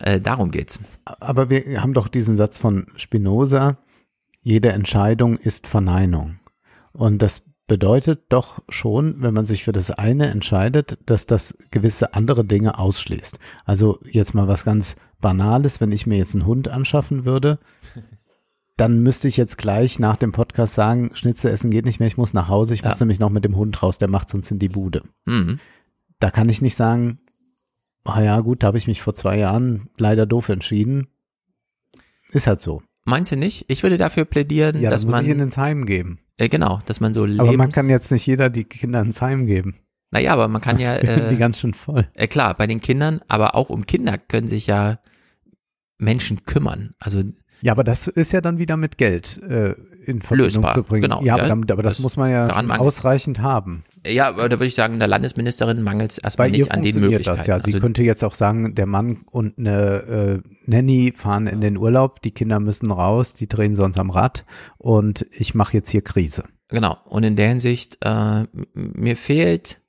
Äh, 0.00 0.20
darum 0.20 0.50
geht's. 0.50 0.80
Aber 1.04 1.50
wir 1.50 1.80
haben 1.80 1.94
doch 1.94 2.08
diesen 2.08 2.36
Satz 2.36 2.58
von 2.58 2.86
Spinoza, 2.96 3.78
jede 4.42 4.72
Entscheidung 4.72 5.38
ist 5.38 5.66
Verneinung. 5.66 6.38
Und 6.92 7.22
das 7.22 7.42
bedeutet 7.66 8.24
doch 8.28 8.62
schon, 8.68 9.22
wenn 9.22 9.32
man 9.32 9.46
sich 9.46 9.64
für 9.64 9.72
das 9.72 9.90
eine 9.90 10.26
entscheidet, 10.26 10.98
dass 11.06 11.26
das 11.26 11.56
gewisse 11.70 12.12
andere 12.12 12.44
Dinge 12.44 12.78
ausschließt. 12.78 13.38
Also 13.64 14.00
jetzt 14.04 14.34
mal 14.34 14.48
was 14.48 14.64
ganz 14.64 14.96
Banales, 15.20 15.80
wenn 15.80 15.92
ich 15.92 16.06
mir 16.06 16.18
jetzt 16.18 16.34
einen 16.34 16.44
Hund 16.44 16.68
anschaffen 16.68 17.24
würde, 17.24 17.58
dann 18.76 19.00
müsste 19.00 19.28
ich 19.28 19.36
jetzt 19.36 19.56
gleich 19.58 19.98
nach 19.98 20.16
dem 20.16 20.32
Podcast 20.32 20.74
sagen, 20.74 21.10
Schnitzel 21.14 21.50
essen 21.52 21.70
geht 21.70 21.84
nicht 21.84 22.00
mehr, 22.00 22.08
ich 22.08 22.16
muss 22.16 22.34
nach 22.34 22.48
Hause, 22.48 22.74
ich 22.74 22.82
muss 22.84 22.98
nämlich 23.00 23.20
noch 23.20 23.30
mit 23.30 23.44
dem 23.44 23.56
Hund 23.56 23.82
raus, 23.82 23.98
der 23.98 24.08
macht 24.08 24.28
sonst 24.28 24.50
in 24.50 24.58
die 24.58 24.68
Bude. 24.68 25.02
Mhm. 25.26 25.60
Da 26.18 26.30
kann 26.30 26.48
ich 26.48 26.60
nicht 26.62 26.74
sagen, 26.74 27.18
ah 28.04 28.20
ja 28.20 28.40
gut, 28.40 28.62
da 28.62 28.68
habe 28.68 28.78
ich 28.78 28.86
mich 28.86 29.00
vor 29.02 29.14
zwei 29.14 29.38
Jahren 29.38 29.88
leider 29.98 30.26
doof 30.26 30.48
entschieden. 30.48 31.06
Ist 32.30 32.46
halt 32.46 32.60
so. 32.60 32.82
Meinst 33.04 33.30
du 33.32 33.36
nicht? 33.36 33.66
Ich 33.68 33.82
würde 33.82 33.96
dafür 33.98 34.24
plädieren, 34.24 34.80
Ja, 34.80 34.90
dass 34.90 35.02
das 35.02 35.06
muss 35.06 35.12
man 35.12 35.24
ich 35.24 35.30
ihn 35.30 35.40
ins 35.40 35.56
Heim 35.58 35.86
geben. 35.86 36.18
äh, 36.38 36.48
genau, 36.48 36.80
dass 36.86 37.00
man 37.00 37.14
so 37.14 37.24
Lebens 37.24 37.40
Aber 37.40 37.56
man 37.56 37.70
kann 37.70 37.88
jetzt 37.88 38.10
nicht 38.10 38.26
jeder 38.26 38.50
die 38.50 38.64
Kinder 38.64 39.00
ins 39.02 39.20
Heim 39.22 39.46
geben. 39.46 39.76
Naja, 40.10 40.32
aber 40.32 40.48
man 40.48 40.62
kann 40.62 40.78
ja 40.78 40.94
haben 40.94 41.00
die 41.28 41.34
äh, 41.34 41.36
ganz 41.36 41.58
schön 41.58 41.74
voll. 41.74 42.08
Äh, 42.14 42.26
klar, 42.26 42.54
bei 42.54 42.66
den 42.66 42.80
Kindern, 42.80 43.20
aber 43.28 43.54
auch 43.54 43.68
um 43.70 43.86
Kinder 43.86 44.16
können 44.18 44.48
sich 44.48 44.66
ja 44.66 44.98
Menschen 45.98 46.44
kümmern. 46.44 46.94
Also 46.98 47.22
Ja, 47.60 47.72
aber 47.72 47.84
das 47.84 48.08
ist 48.08 48.32
ja 48.32 48.40
dann 48.40 48.58
wieder 48.58 48.76
mit 48.76 48.98
Geld 48.98 49.40
äh, 49.42 49.74
in 50.04 50.20
Verbindung 50.20 50.46
Lösbar, 50.46 50.74
zu 50.74 50.82
bringen. 50.82 51.02
genau, 51.02 51.22
ja, 51.22 51.36
ja. 51.38 51.44
aber, 51.44 51.52
aber 51.72 51.82
das, 51.82 51.94
Das- 51.96 52.00
muss 52.02 52.16
man 52.16 52.30
ja 52.30 52.46
ausreichend 52.78 53.40
haben. 53.40 53.84
ja, 54.06 54.28
aber 54.28 54.48
da 54.50 54.56
würde 54.56 54.66
ich 54.66 54.74
sagen, 54.74 54.98
der 54.98 55.08
Landesministerin 55.08 55.82
mangelt 55.82 56.10
es 56.12 56.16
Bei 56.20 56.26
erstmal 56.26 56.50
ihr 56.54 56.64
nicht 56.64 56.72
an 56.72 56.82
den 56.82 57.00
Möglichkeiten. 57.00 57.38
das 57.38 57.46
ja. 57.46 57.58
Sie 57.58 57.66
also, 57.66 57.80
könnte 57.80 58.02
jetzt 58.02 58.22
auch 58.22 58.34
sagen, 58.34 58.74
der 58.74 58.84
Mann 58.86 59.22
und 59.30 59.58
eine 59.58 60.42
äh, 60.44 60.48
Nanny 60.66 61.12
fahren 61.16 61.46
in 61.46 61.62
den 61.62 61.78
Urlaub, 61.78 62.20
die 62.20 62.32
Kinder 62.32 62.60
müssen 62.60 62.90
raus, 62.90 63.32
die 63.34 63.48
drehen 63.48 63.74
sonst 63.74 63.98
am 63.98 64.10
Rad 64.10 64.44
und 64.76 65.24
ich 65.30 65.54
mache 65.54 65.74
jetzt 65.74 65.88
hier 65.88 66.02
Krise. 66.02 66.44
Genau. 66.68 66.98
Und 67.06 67.24
in 67.24 67.36
der 67.36 67.48
Hinsicht, 67.48 67.98
äh, 68.02 68.44
mir 68.74 69.16
fehlt, 69.16 69.80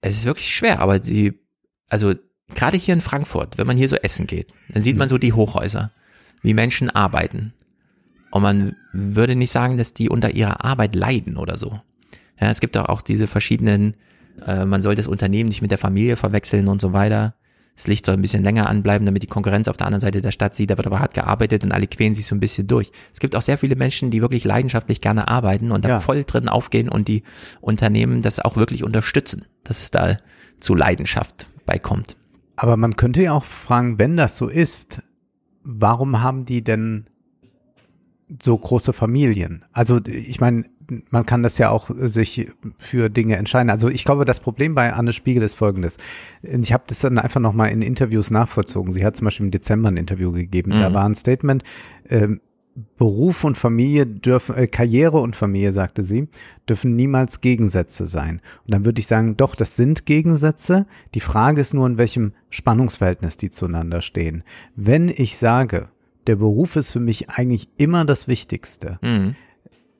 es 0.00 0.16
ist 0.18 0.24
wirklich 0.26 0.54
schwer, 0.54 0.80
aber 0.80 1.00
die, 1.00 1.34
also 1.88 2.14
gerade 2.54 2.76
hier 2.76 2.94
in 2.94 3.00
Frankfurt, 3.00 3.58
wenn 3.58 3.66
man 3.66 3.76
hier 3.76 3.88
so 3.88 3.96
essen 3.96 4.26
geht, 4.28 4.52
dann 4.68 4.82
sieht 4.82 4.96
man 4.96 5.08
so 5.08 5.18
die 5.18 5.32
Hochhäuser, 5.32 5.90
wie 6.42 6.54
Menschen 6.54 6.90
arbeiten. 6.90 7.52
Und 8.30 8.42
man 8.42 8.76
würde 8.92 9.34
nicht 9.34 9.52
sagen, 9.52 9.78
dass 9.78 9.94
die 9.94 10.08
unter 10.08 10.30
ihrer 10.30 10.64
Arbeit 10.64 10.94
leiden 10.94 11.36
oder 11.36 11.56
so. 11.56 11.80
Ja, 12.40 12.50
es 12.50 12.60
gibt 12.60 12.76
doch 12.76 12.86
auch 12.86 13.02
diese 13.02 13.26
verschiedenen, 13.26 13.94
äh, 14.46 14.64
man 14.64 14.82
soll 14.82 14.94
das 14.94 15.06
Unternehmen 15.06 15.48
nicht 15.48 15.62
mit 15.62 15.70
der 15.70 15.78
Familie 15.78 16.16
verwechseln 16.16 16.68
und 16.68 16.80
so 16.80 16.92
weiter. 16.92 17.34
Das 17.74 17.86
Licht 17.86 18.04
soll 18.04 18.16
ein 18.16 18.22
bisschen 18.22 18.42
länger 18.42 18.68
anbleiben, 18.68 19.06
damit 19.06 19.22
die 19.22 19.28
Konkurrenz 19.28 19.68
auf 19.68 19.76
der 19.76 19.86
anderen 19.86 20.00
Seite 20.00 20.20
der 20.20 20.32
Stadt 20.32 20.54
sieht. 20.54 20.68
Da 20.68 20.76
wird 20.76 20.88
aber 20.88 20.98
hart 20.98 21.14
gearbeitet 21.14 21.62
und 21.62 21.72
alle 21.72 21.86
quälen 21.86 22.12
sich 22.12 22.26
so 22.26 22.34
ein 22.34 22.40
bisschen 22.40 22.66
durch. 22.66 22.90
Es 23.14 23.20
gibt 23.20 23.36
auch 23.36 23.42
sehr 23.42 23.56
viele 23.56 23.76
Menschen, 23.76 24.10
die 24.10 24.20
wirklich 24.20 24.44
leidenschaftlich 24.44 25.00
gerne 25.00 25.28
arbeiten 25.28 25.70
und 25.70 25.84
da 25.84 26.00
voll 26.00 26.24
drin 26.24 26.48
aufgehen 26.48 26.88
und 26.88 27.06
die 27.06 27.22
Unternehmen 27.60 28.20
das 28.20 28.40
auch 28.40 28.56
wirklich 28.56 28.82
unterstützen, 28.82 29.44
dass 29.62 29.80
es 29.80 29.92
da 29.92 30.16
zu 30.58 30.74
Leidenschaft 30.74 31.52
beikommt. 31.66 32.16
Aber 32.56 32.76
man 32.76 32.96
könnte 32.96 33.22
ja 33.22 33.32
auch 33.32 33.44
fragen, 33.44 34.00
wenn 34.00 34.16
das 34.16 34.36
so 34.36 34.48
ist, 34.48 35.00
warum 35.70 36.22
haben 36.22 36.46
die 36.46 36.64
denn 36.64 37.04
so 38.42 38.56
große 38.56 38.92
Familien? 38.94 39.64
Also 39.72 40.00
ich 40.06 40.40
meine, 40.40 40.64
man 41.10 41.26
kann 41.26 41.42
das 41.42 41.58
ja 41.58 41.68
auch 41.68 41.90
sich 41.94 42.48
für 42.78 43.10
Dinge 43.10 43.36
entscheiden. 43.36 43.68
Also 43.68 43.88
ich 43.90 44.04
glaube, 44.06 44.24
das 44.24 44.40
Problem 44.40 44.74
bei 44.74 44.92
Anne 44.94 45.12
Spiegel 45.12 45.42
ist 45.42 45.54
folgendes. 45.54 45.98
Ich 46.42 46.72
habe 46.72 46.84
das 46.86 47.00
dann 47.00 47.18
einfach 47.18 47.40
nochmal 47.40 47.68
in 47.70 47.82
Interviews 47.82 48.30
nachvollzogen. 48.30 48.94
Sie 48.94 49.04
hat 49.04 49.14
zum 49.16 49.26
Beispiel 49.26 49.44
im 49.46 49.50
Dezember 49.52 49.90
ein 49.90 49.98
Interview 49.98 50.32
gegeben. 50.32 50.70
Da 50.80 50.88
Mhm. 50.88 50.94
war 50.94 51.04
ein 51.04 51.14
Statement, 51.14 51.62
ähm, 52.08 52.40
Beruf 52.96 53.44
und 53.44 53.56
Familie 53.56 54.06
dürfen, 54.06 54.54
äh, 54.54 54.66
Karriere 54.66 55.20
und 55.20 55.36
Familie, 55.36 55.72
sagte 55.72 56.02
sie, 56.02 56.28
dürfen 56.68 56.96
niemals 56.96 57.40
Gegensätze 57.40 58.06
sein. 58.06 58.40
Und 58.64 58.72
dann 58.72 58.84
würde 58.84 59.00
ich 59.00 59.06
sagen, 59.06 59.36
doch, 59.36 59.54
das 59.54 59.76
sind 59.76 60.06
Gegensätze. 60.06 60.86
Die 61.14 61.20
Frage 61.20 61.60
ist 61.60 61.74
nur, 61.74 61.86
in 61.86 61.98
welchem 61.98 62.32
Spannungsverhältnis 62.50 63.36
die 63.36 63.50
zueinander 63.50 64.00
stehen. 64.00 64.44
Wenn 64.76 65.08
ich 65.08 65.36
sage, 65.36 65.88
der 66.26 66.36
Beruf 66.36 66.76
ist 66.76 66.92
für 66.92 67.00
mich 67.00 67.30
eigentlich 67.30 67.68
immer 67.78 68.04
das 68.04 68.28
Wichtigste. 68.28 68.98
Mhm. 69.02 69.34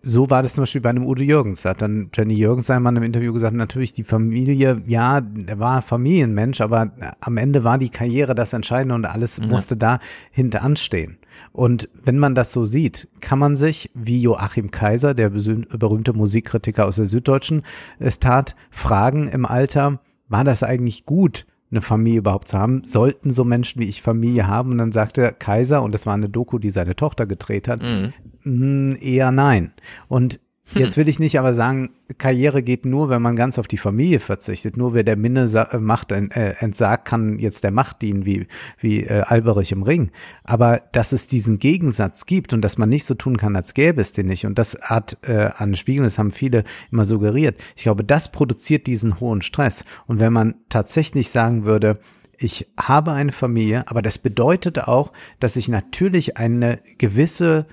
So 0.01 0.31
war 0.31 0.43
das 0.43 0.55
zum 0.55 0.62
Beispiel 0.62 0.81
bei 0.81 0.91
einem 0.91 1.05
Udo 1.05 1.23
Jürgens. 1.23 1.62
Da 1.62 1.70
hat 1.70 1.83
dann 1.83 2.10
Jenny 2.15 2.35
Jürgens 2.35 2.70
einmal 2.70 2.97
im 2.97 3.02
Interview 3.02 3.33
gesagt, 3.33 3.55
natürlich 3.55 3.93
die 3.93 4.05
Familie, 4.05 4.81
ja, 4.86 5.20
er 5.47 5.59
war 5.59 5.83
Familienmensch, 5.83 6.60
aber 6.60 6.93
am 7.20 7.36
Ende 7.36 7.65
war 7.65 7.78
die 7.78 7.89
Karriere 7.89 8.36
das 8.36 8.52
Entscheidende 8.52 8.94
und 8.94 9.05
alles 9.05 9.39
Ja. 9.39 9.47
musste 9.47 9.77
da 9.77 9.99
hinter 10.31 10.62
anstehen. 10.62 11.18
Und 11.52 11.89
wenn 12.05 12.18
man 12.18 12.36
das 12.36 12.52
so 12.52 12.65
sieht, 12.65 13.09
kann 13.20 13.41
man 13.41 13.57
sich, 13.57 13.91
wie 13.94 14.23
Joachim 14.23 14.70
Kaiser, 14.70 15.15
der 15.15 15.31
berühmte 15.31 16.12
Musikkritiker 16.12 16.86
aus 16.86 16.97
der 16.97 17.07
Süddeutschen, 17.07 17.62
es 17.99 18.20
tat, 18.20 18.55
fragen 18.70 19.28
im 19.28 19.44
Alter, 19.44 20.01
war 20.28 20.44
das 20.44 20.62
eigentlich 20.62 21.07
gut, 21.07 21.47
eine 21.71 21.81
Familie 21.83 22.19
überhaupt 22.21 22.49
zu 22.49 22.59
haben? 22.59 22.83
Sollten 22.85 23.33
so 23.33 23.45
Menschen 23.45 23.81
wie 23.81 23.89
ich 23.89 24.03
Familie 24.03 24.47
haben? 24.47 24.73
Und 24.73 24.79
dann 24.79 24.93
sagte 24.93 25.35
Kaiser, 25.39 25.83
und 25.83 25.93
das 25.93 26.07
war 26.07 26.15
eine 26.15 26.29
Doku, 26.29 26.59
die 26.59 26.71
seine 26.71 26.97
Tochter 26.97 27.27
gedreht 27.27 27.69
hat, 27.69 27.83
Mhm. 27.83 28.13
"Mm, 28.45 28.97
eher 29.01 29.31
nein. 29.31 29.73
Und 30.09 30.41
jetzt 30.75 30.97
will 30.97 31.09
ich 31.09 31.19
nicht 31.19 31.39
aber 31.39 31.55
sagen, 31.55 31.91
Karriere 32.19 32.63
geht 32.63 32.85
nur, 32.85 33.09
wenn 33.09 33.23
man 33.23 33.37
ganz 33.37 33.59
auf 33.59 33.69
die 33.69 33.77
Familie 33.77 34.21
verzichtet. 34.21 34.77
Nur 34.77 34.95
wer 34.95 35.05
der 35.05 35.17
Minne 35.17 35.45
äh, 35.73 35.79
Macht 35.79 36.13
äh, 36.13 36.55
entsagt, 36.59 37.07
kann 37.07 37.39
jetzt 37.39 37.65
der 37.65 37.71
Macht 37.71 38.03
dienen, 38.03 38.25
wie, 38.25 38.47
wie 38.81 39.05
äh, 39.05 39.23
Alberich 39.23 39.73
im 39.73 39.83
Ring. 39.83 40.11
Aber 40.45 40.83
dass 40.93 41.13
es 41.13 41.27
diesen 41.29 41.59
Gegensatz 41.59 42.27
gibt 42.27 42.53
und 42.53 42.63
dass 42.63 42.79
man 42.79 42.89
nicht 42.89 43.05
so 43.05 43.15
tun 43.15 43.37
kann, 43.37 43.57
als 43.57 43.75
gäbe 43.75 44.01
es 44.01 44.13
den 44.13 44.27
nicht. 44.27 44.47
Und 44.47 44.59
das 44.59 44.79
hat 44.81 45.19
äh, 45.23 45.51
Anne 45.57 45.77
Spiegel, 45.77 46.05
das 46.05 46.19
haben 46.19 46.31
viele 46.31 46.65
immer 46.91 47.05
suggeriert. 47.05 47.59
Ich 47.77 47.85
glaube, 47.85 48.05
das 48.05 48.31
produziert 48.33 48.87
diesen 48.87 49.21
hohen 49.21 49.43
Stress. 49.43 49.85
Und 50.07 50.21
wenn 50.21 50.33
man 50.33 50.55
tatsächlich 50.69 51.31
sagen 51.31 51.65
würde, 51.65 51.99
ich 52.39 52.69
habe 52.79 53.13
eine 53.13 53.33
Familie, 53.33 53.89
aber 53.89 54.01
das 54.01 54.19
bedeutet 54.19 54.79
auch, 54.79 55.13
dass 55.41 55.57
ich 55.57 55.69
natürlich 55.69 56.37
eine 56.37 56.79
gewisse 56.99 57.67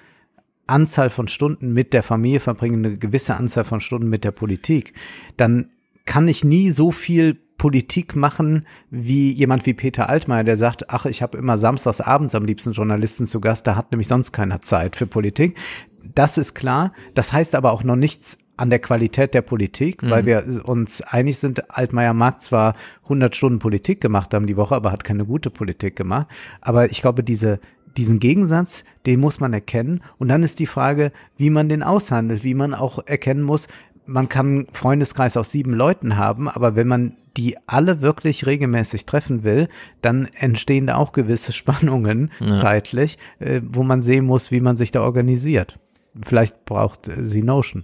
Anzahl 0.67 1.09
von 1.09 1.27
Stunden 1.27 1.73
mit 1.73 1.93
der 1.93 2.03
Familie 2.03 2.39
verbringe, 2.39 2.77
eine 2.77 2.97
gewisse 2.97 3.35
Anzahl 3.35 3.63
von 3.63 3.79
Stunden 3.79 4.09
mit 4.09 4.23
der 4.23 4.31
Politik, 4.31 4.93
dann 5.37 5.69
kann 6.05 6.27
ich 6.27 6.43
nie 6.43 6.71
so 6.71 6.91
viel 6.91 7.37
Politik 7.57 8.15
machen 8.15 8.67
wie 8.89 9.31
jemand 9.31 9.65
wie 9.65 9.73
Peter 9.73 10.09
Altmaier, 10.09 10.43
der 10.43 10.57
sagt, 10.57 10.89
ach, 10.89 11.05
ich 11.05 11.21
habe 11.21 11.37
immer 11.37 11.57
samstags 11.57 12.01
abends 12.01 12.35
am 12.35 12.45
liebsten 12.45 12.73
Journalisten 12.73 13.27
zu 13.27 13.39
Gast, 13.39 13.65
da 13.65 13.75
hat 13.75 13.91
nämlich 13.91 14.07
sonst 14.07 14.33
keiner 14.33 14.61
Zeit 14.61 14.95
für 14.95 15.07
Politik. 15.07 15.57
Das 16.13 16.37
ist 16.37 16.53
klar. 16.53 16.91
Das 17.15 17.33
heißt 17.33 17.55
aber 17.55 17.71
auch 17.71 17.83
noch 17.83 17.95
nichts 17.95 18.37
an 18.57 18.69
der 18.69 18.79
Qualität 18.79 19.33
der 19.33 19.41
Politik, 19.41 20.01
weil 20.09 20.21
Mhm. 20.21 20.25
wir 20.27 20.61
uns 20.65 21.01
einig 21.01 21.37
sind, 21.39 21.71
Altmaier 21.71 22.13
mag 22.13 22.41
zwar 22.41 22.75
100 23.03 23.35
Stunden 23.35 23.59
Politik 23.59 23.99
gemacht 24.01 24.33
haben 24.33 24.47
die 24.47 24.55
Woche, 24.57 24.75
aber 24.75 24.91
hat 24.91 25.03
keine 25.03 25.25
gute 25.25 25.49
Politik 25.49 25.95
gemacht. 25.95 26.27
Aber 26.61 26.89
ich 26.91 27.01
glaube, 27.01 27.23
diese 27.23 27.59
diesen 27.97 28.19
Gegensatz, 28.19 28.83
den 29.05 29.19
muss 29.19 29.39
man 29.39 29.53
erkennen. 29.53 30.01
Und 30.17 30.27
dann 30.27 30.43
ist 30.43 30.59
die 30.59 30.65
Frage, 30.65 31.11
wie 31.37 31.49
man 31.49 31.69
den 31.69 31.83
aushandelt, 31.83 32.43
wie 32.43 32.53
man 32.53 32.73
auch 32.73 32.99
erkennen 33.05 33.43
muss, 33.43 33.67
man 34.07 34.29
kann 34.29 34.45
einen 34.45 34.67
Freundeskreis 34.71 35.37
aus 35.37 35.51
sieben 35.51 35.73
Leuten 35.73 36.17
haben, 36.17 36.47
aber 36.47 36.75
wenn 36.75 36.87
man 36.87 37.13
die 37.37 37.57
alle 37.67 38.01
wirklich 38.01 38.45
regelmäßig 38.45 39.05
treffen 39.05 39.43
will, 39.43 39.67
dann 40.01 40.29
entstehen 40.35 40.87
da 40.87 40.95
auch 40.95 41.11
gewisse 41.11 41.53
Spannungen 41.53 42.31
Ja. 42.39 42.59
zeitlich, 42.59 43.17
äh, 43.39 43.61
wo 43.63 43.83
man 43.83 44.01
sehen 44.01 44.25
muss, 44.25 44.51
wie 44.51 44.61
man 44.61 44.77
sich 44.77 44.91
da 44.91 45.01
organisiert. 45.01 45.79
Vielleicht 46.21 46.65
braucht 46.65 47.07
äh, 47.07 47.23
sie 47.25 47.41
Notion. 47.41 47.83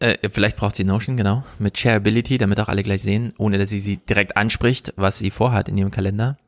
Äh, 0.00 0.30
vielleicht 0.30 0.56
braucht 0.56 0.76
sie 0.76 0.84
Notion, 0.84 1.16
genau, 1.16 1.44
mit 1.58 1.78
Shareability, 1.78 2.38
damit 2.38 2.58
auch 2.58 2.68
alle 2.68 2.82
gleich 2.82 3.02
sehen, 3.02 3.34
ohne 3.36 3.58
dass 3.58 3.70
sie 3.70 3.78
sie 3.78 3.98
direkt 3.98 4.36
anspricht, 4.36 4.94
was 4.96 5.18
sie 5.18 5.30
vorhat 5.30 5.68
in 5.68 5.76
ihrem 5.76 5.90
Kalender. 5.90 6.38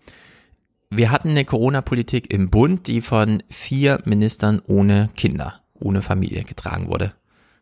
Wir 0.95 1.11
hatten 1.11 1.31
eine 1.31 1.47
Corona-Politik 1.47 2.31
im 2.31 2.51
Bund, 2.51 2.87
die 2.87 3.01
von 3.01 3.43
vier 3.49 4.03
Ministern 4.05 4.61
ohne 4.67 5.09
Kinder, 5.17 5.62
ohne 5.73 6.03
Familie 6.03 6.45
getragen 6.45 6.89
wurde. 6.89 7.15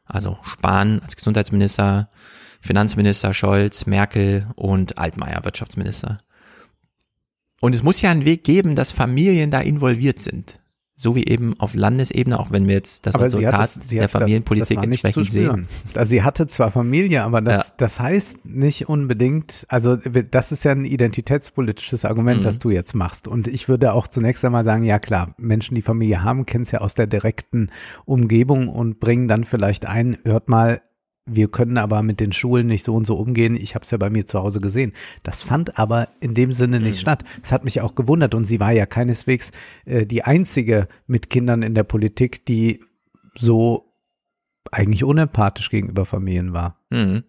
Also 0.04 0.36
Spahn 0.42 0.98
als 0.98 1.14
Gesundheitsminister, 1.14 2.10
Finanzminister 2.60 3.32
Scholz, 3.32 3.86
Merkel 3.86 4.48
und 4.56 4.98
Altmaier, 4.98 5.44
Wirtschaftsminister. 5.44 6.16
Und 7.60 7.72
es 7.72 7.84
muss 7.84 8.00
ja 8.00 8.10
einen 8.10 8.24
Weg 8.24 8.42
geben, 8.42 8.74
dass 8.74 8.90
Familien 8.90 9.52
da 9.52 9.60
involviert 9.60 10.18
sind. 10.18 10.59
So 11.02 11.16
wie 11.16 11.24
eben 11.26 11.58
auf 11.58 11.74
Landesebene, 11.74 12.38
auch 12.38 12.50
wenn 12.50 12.68
wir 12.68 12.74
jetzt 12.74 13.06
das 13.06 13.14
Aber 13.14 13.24
Resultat 13.24 13.64
es- 13.64 13.88
sie 13.88 13.94
der 13.96 14.04
hat- 14.04 14.10
Familienpolitik 14.10 14.76
das 14.76 14.82
zu 14.84 14.90
entsprechend 14.90 15.32
sehen. 15.32 15.66
Also 15.94 16.10
sie 16.10 16.22
hatte 16.22 16.46
zwar 16.46 16.70
Familie, 16.70 17.22
aber 17.22 17.40
das, 17.40 17.72
das 17.78 17.98
heißt 18.00 18.44
nicht 18.44 18.86
unbedingt, 18.86 19.64
also 19.70 19.96
das 19.96 20.52
ist 20.52 20.62
ja 20.64 20.72
ein 20.72 20.84
identitätspolitisches 20.84 22.04
Argument, 22.04 22.40
Mhm. 22.40 22.44
das 22.44 22.58
du 22.58 22.68
jetzt 22.68 22.94
machst. 22.94 23.28
Und 23.28 23.48
ich 23.48 23.66
würde 23.66 23.94
auch 23.94 24.08
zunächst 24.08 24.44
einmal 24.44 24.62
sagen, 24.64 24.84
ja 24.84 24.98
klar, 24.98 25.34
Menschen, 25.38 25.74
die 25.74 25.80
Familie 25.80 26.22
haben, 26.22 26.44
kennen 26.44 26.64
es 26.64 26.70
ja 26.70 26.82
aus 26.82 26.94
der 26.94 27.06
direkten 27.06 27.70
Umgebung 28.04 28.68
und 28.68 29.00
bringen 29.00 29.26
dann 29.26 29.44
vielleicht 29.44 29.86
ein, 29.86 30.18
hört 30.24 30.50
mal, 30.50 30.82
wir 31.34 31.48
können 31.48 31.78
aber 31.78 32.02
mit 32.02 32.20
den 32.20 32.32
Schulen 32.32 32.66
nicht 32.66 32.84
so 32.84 32.94
und 32.94 33.06
so 33.06 33.16
umgehen. 33.16 33.56
Ich 33.56 33.74
habe 33.74 33.84
es 33.84 33.90
ja 33.90 33.98
bei 33.98 34.10
mir 34.10 34.26
zu 34.26 34.40
Hause 34.40 34.60
gesehen. 34.60 34.92
Das 35.22 35.42
fand 35.42 35.78
aber 35.78 36.08
in 36.20 36.34
dem 36.34 36.52
Sinne 36.52 36.80
nicht 36.80 37.00
statt. 37.00 37.24
Es 37.42 37.52
hat 37.52 37.64
mich 37.64 37.80
auch 37.80 37.94
gewundert 37.94 38.34
und 38.34 38.44
sie 38.44 38.60
war 38.60 38.72
ja 38.72 38.86
keineswegs 38.86 39.52
äh, 39.84 40.06
die 40.06 40.24
einzige 40.24 40.88
mit 41.06 41.30
Kindern 41.30 41.62
in 41.62 41.74
der 41.74 41.84
Politik, 41.84 42.44
die 42.46 42.80
so 43.38 43.92
eigentlich 44.70 45.04
unempathisch 45.04 45.70
gegenüber 45.70 46.06
Familien 46.06 46.52
war. 46.52 46.80
Mhm. 46.90 47.24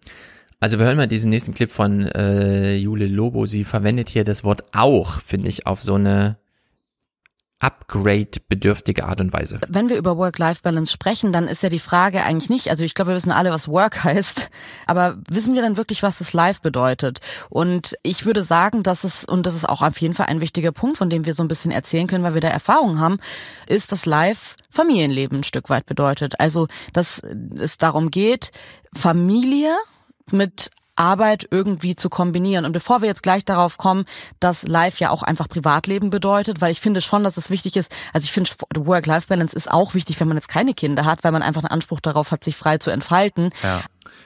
Also 0.60 0.78
wir 0.78 0.86
hören 0.86 0.96
mal 0.96 1.08
diesen 1.08 1.30
nächsten 1.30 1.54
Clip 1.54 1.70
von 1.70 2.02
äh, 2.02 2.76
Jule 2.76 3.06
Lobo. 3.06 3.46
Sie 3.46 3.64
verwendet 3.64 4.08
hier 4.08 4.22
das 4.22 4.44
Wort 4.44 4.64
auch, 4.72 5.20
finde 5.20 5.48
ich, 5.48 5.66
auf 5.66 5.82
so 5.82 5.94
eine 5.94 6.38
upgrade-bedürftige 7.62 9.04
Art 9.04 9.20
und 9.20 9.32
Weise. 9.32 9.60
Wenn 9.68 9.88
wir 9.88 9.96
über 9.96 10.16
Work-Life-Balance 10.16 10.92
sprechen, 10.92 11.32
dann 11.32 11.46
ist 11.46 11.62
ja 11.62 11.68
die 11.68 11.78
Frage 11.78 12.24
eigentlich 12.24 12.50
nicht, 12.50 12.68
also 12.70 12.82
ich 12.82 12.94
glaube, 12.94 13.12
wir 13.12 13.14
wissen 13.14 13.30
alle, 13.30 13.50
was 13.50 13.68
Work 13.68 14.02
heißt, 14.04 14.50
aber 14.86 15.18
wissen 15.30 15.54
wir 15.54 15.62
dann 15.62 15.76
wirklich, 15.76 16.02
was 16.02 16.18
das 16.18 16.32
Life 16.32 16.60
bedeutet? 16.62 17.20
Und 17.48 17.96
ich 18.02 18.26
würde 18.26 18.42
sagen, 18.42 18.82
dass 18.82 19.04
es, 19.04 19.24
und 19.24 19.46
das 19.46 19.54
ist 19.54 19.68
auch 19.68 19.80
auf 19.80 20.00
jeden 20.00 20.14
Fall 20.14 20.26
ein 20.26 20.40
wichtiger 20.40 20.72
Punkt, 20.72 20.98
von 20.98 21.08
dem 21.08 21.24
wir 21.24 21.34
so 21.34 21.44
ein 21.44 21.48
bisschen 21.48 21.70
erzählen 21.70 22.08
können, 22.08 22.24
weil 22.24 22.34
wir 22.34 22.40
da 22.40 22.48
Erfahrung 22.48 22.98
haben, 22.98 23.18
ist, 23.68 23.92
dass 23.92 24.06
Life 24.06 24.56
Familienleben 24.70 25.40
ein 25.40 25.44
Stück 25.44 25.70
weit 25.70 25.86
bedeutet. 25.86 26.40
Also, 26.40 26.66
dass 26.92 27.22
es 27.56 27.78
darum 27.78 28.10
geht, 28.10 28.50
Familie 28.92 29.76
mit 30.30 30.70
Arbeit 31.02 31.48
irgendwie 31.50 31.96
zu 31.96 32.08
kombinieren. 32.08 32.64
Und 32.64 32.72
bevor 32.72 33.02
wir 33.02 33.08
jetzt 33.08 33.24
gleich 33.24 33.44
darauf 33.44 33.76
kommen, 33.76 34.04
dass 34.38 34.62
Life 34.62 35.02
ja 35.02 35.10
auch 35.10 35.22
einfach 35.22 35.48
Privatleben 35.48 36.10
bedeutet, 36.10 36.60
weil 36.60 36.70
ich 36.70 36.80
finde 36.80 37.00
schon, 37.00 37.24
dass 37.24 37.36
es 37.36 37.50
wichtig 37.50 37.76
ist, 37.76 37.90
also 38.12 38.24
ich 38.24 38.32
finde, 38.32 38.50
Work-Life-Balance 38.76 39.56
ist 39.56 39.70
auch 39.70 39.94
wichtig, 39.94 40.20
wenn 40.20 40.28
man 40.28 40.36
jetzt 40.36 40.48
keine 40.48 40.74
Kinder 40.74 41.04
hat, 41.04 41.24
weil 41.24 41.32
man 41.32 41.42
einfach 41.42 41.62
einen 41.62 41.72
Anspruch 41.72 42.00
darauf 42.00 42.30
hat, 42.30 42.44
sich 42.44 42.56
frei 42.56 42.78
zu 42.78 42.90
entfalten. 42.90 43.50
Ja. 43.62 43.82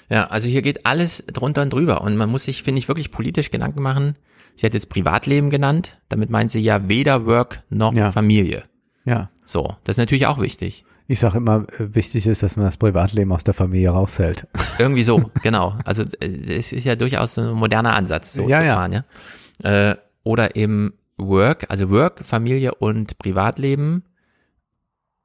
Ja, 0.08 0.26
also 0.26 0.48
hier 0.48 0.62
geht 0.62 0.86
alles 0.86 1.24
drunter 1.26 1.62
und 1.62 1.72
drüber 1.72 2.02
und 2.02 2.16
man 2.16 2.30
muss 2.30 2.44
sich, 2.44 2.62
finde 2.62 2.78
ich, 2.78 2.88
wirklich 2.88 3.10
politisch 3.10 3.50
Gedanken 3.50 3.82
machen. 3.82 4.16
Sie 4.54 4.66
hat 4.66 4.74
jetzt 4.74 4.88
Privatleben 4.88 5.50
genannt, 5.50 5.98
damit 6.08 6.30
meint 6.30 6.50
sie 6.50 6.60
ja 6.60 6.88
weder 6.88 7.26
Work 7.26 7.62
noch 7.70 7.92
Ja. 7.94 8.12
Familie. 8.12 8.64
Ja. 9.04 9.30
So, 9.44 9.76
das 9.84 9.94
ist 9.94 9.98
natürlich 9.98 10.26
auch 10.26 10.40
wichtig. 10.40 10.84
Ich 11.08 11.20
sage 11.20 11.38
immer, 11.38 11.66
äh, 11.78 11.94
wichtig 11.94 12.26
ist, 12.26 12.42
dass 12.42 12.56
man 12.56 12.66
das 12.66 12.76
Privatleben 12.76 13.32
aus 13.32 13.44
der 13.44 13.54
Familie 13.54 13.90
raushält. 13.90 14.46
Irgendwie 14.78 15.02
so, 15.04 15.30
genau. 15.42 15.76
Also 15.84 16.02
äh, 16.20 16.54
es 16.56 16.72
ist 16.72 16.84
ja 16.84 16.96
durchaus 16.96 17.38
ein 17.38 17.52
moderner 17.52 17.94
Ansatz, 17.94 18.32
so 18.32 18.48
Ja, 18.48 18.58
zu 18.58 18.64
ja. 18.64 18.74
fahren, 18.76 18.92
ja. 19.62 19.90
Äh, 19.90 19.96
oder 20.24 20.56
im 20.56 20.92
Work, 21.16 21.66
also 21.70 21.90
Work, 21.90 22.24
Familie 22.24 22.74
und 22.74 23.18
Privatleben. 23.18 24.04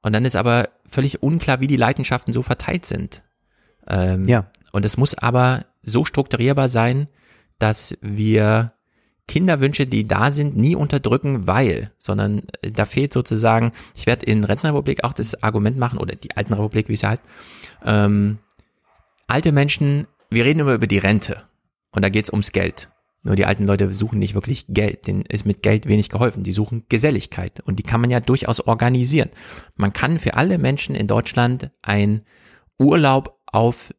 Und 0.03 0.13
dann 0.13 0.25
ist 0.25 0.35
aber 0.35 0.69
völlig 0.87 1.21
unklar, 1.23 1.59
wie 1.59 1.67
die 1.67 1.75
Leidenschaften 1.75 2.33
so 2.33 2.43
verteilt 2.43 2.85
sind. 2.85 3.23
Ähm, 3.87 4.27
Ja. 4.27 4.47
Und 4.71 4.85
es 4.85 4.97
muss 4.97 5.15
aber 5.15 5.65
so 5.81 6.05
strukturierbar 6.05 6.69
sein, 6.69 7.07
dass 7.59 7.97
wir 8.01 8.73
Kinderwünsche, 9.27 9.85
die 9.85 10.07
da 10.07 10.31
sind, 10.31 10.57
nie 10.57 10.75
unterdrücken, 10.75 11.47
weil, 11.47 11.91
sondern 11.97 12.43
äh, 12.61 12.71
da 12.71 12.85
fehlt 12.85 13.13
sozusagen, 13.13 13.71
ich 13.95 14.05
werde 14.05 14.25
in 14.25 14.43
Rentenrepublik 14.43 15.03
auch 15.03 15.13
das 15.13 15.41
Argument 15.41 15.77
machen, 15.77 15.99
oder 15.99 16.15
die 16.15 16.35
Alten 16.35 16.53
Republik, 16.53 16.89
wie 16.89 16.93
es 16.93 17.03
heißt, 17.03 17.23
ähm, 17.85 18.39
alte 19.27 19.51
Menschen, 19.51 20.07
wir 20.29 20.45
reden 20.45 20.59
immer 20.59 20.73
über 20.73 20.87
die 20.87 20.97
Rente 20.97 21.43
und 21.91 22.03
da 22.03 22.09
geht's 22.09 22.31
ums 22.31 22.51
Geld. 22.51 22.89
Nur 23.23 23.35
die 23.35 23.45
alten 23.45 23.65
Leute 23.65 23.93
suchen 23.93 24.17
nicht 24.17 24.33
wirklich 24.33 24.65
Geld, 24.67 25.05
denen 25.05 25.21
ist 25.21 25.45
mit 25.45 25.61
Geld 25.61 25.85
wenig 25.85 26.09
geholfen. 26.09 26.43
Die 26.43 26.53
suchen 26.53 26.85
Geselligkeit 26.89 27.59
und 27.59 27.77
die 27.77 27.83
kann 27.83 28.01
man 28.01 28.09
ja 28.09 28.19
durchaus 28.19 28.61
organisieren. 28.61 29.29
Man 29.75 29.93
kann 29.93 30.17
für 30.17 30.33
alle 30.33 30.57
Menschen 30.57 30.95
in 30.95 31.05
Deutschland 31.05 31.69
ein 31.83 32.23
Urlaub 32.79 33.39
auf 33.45 33.93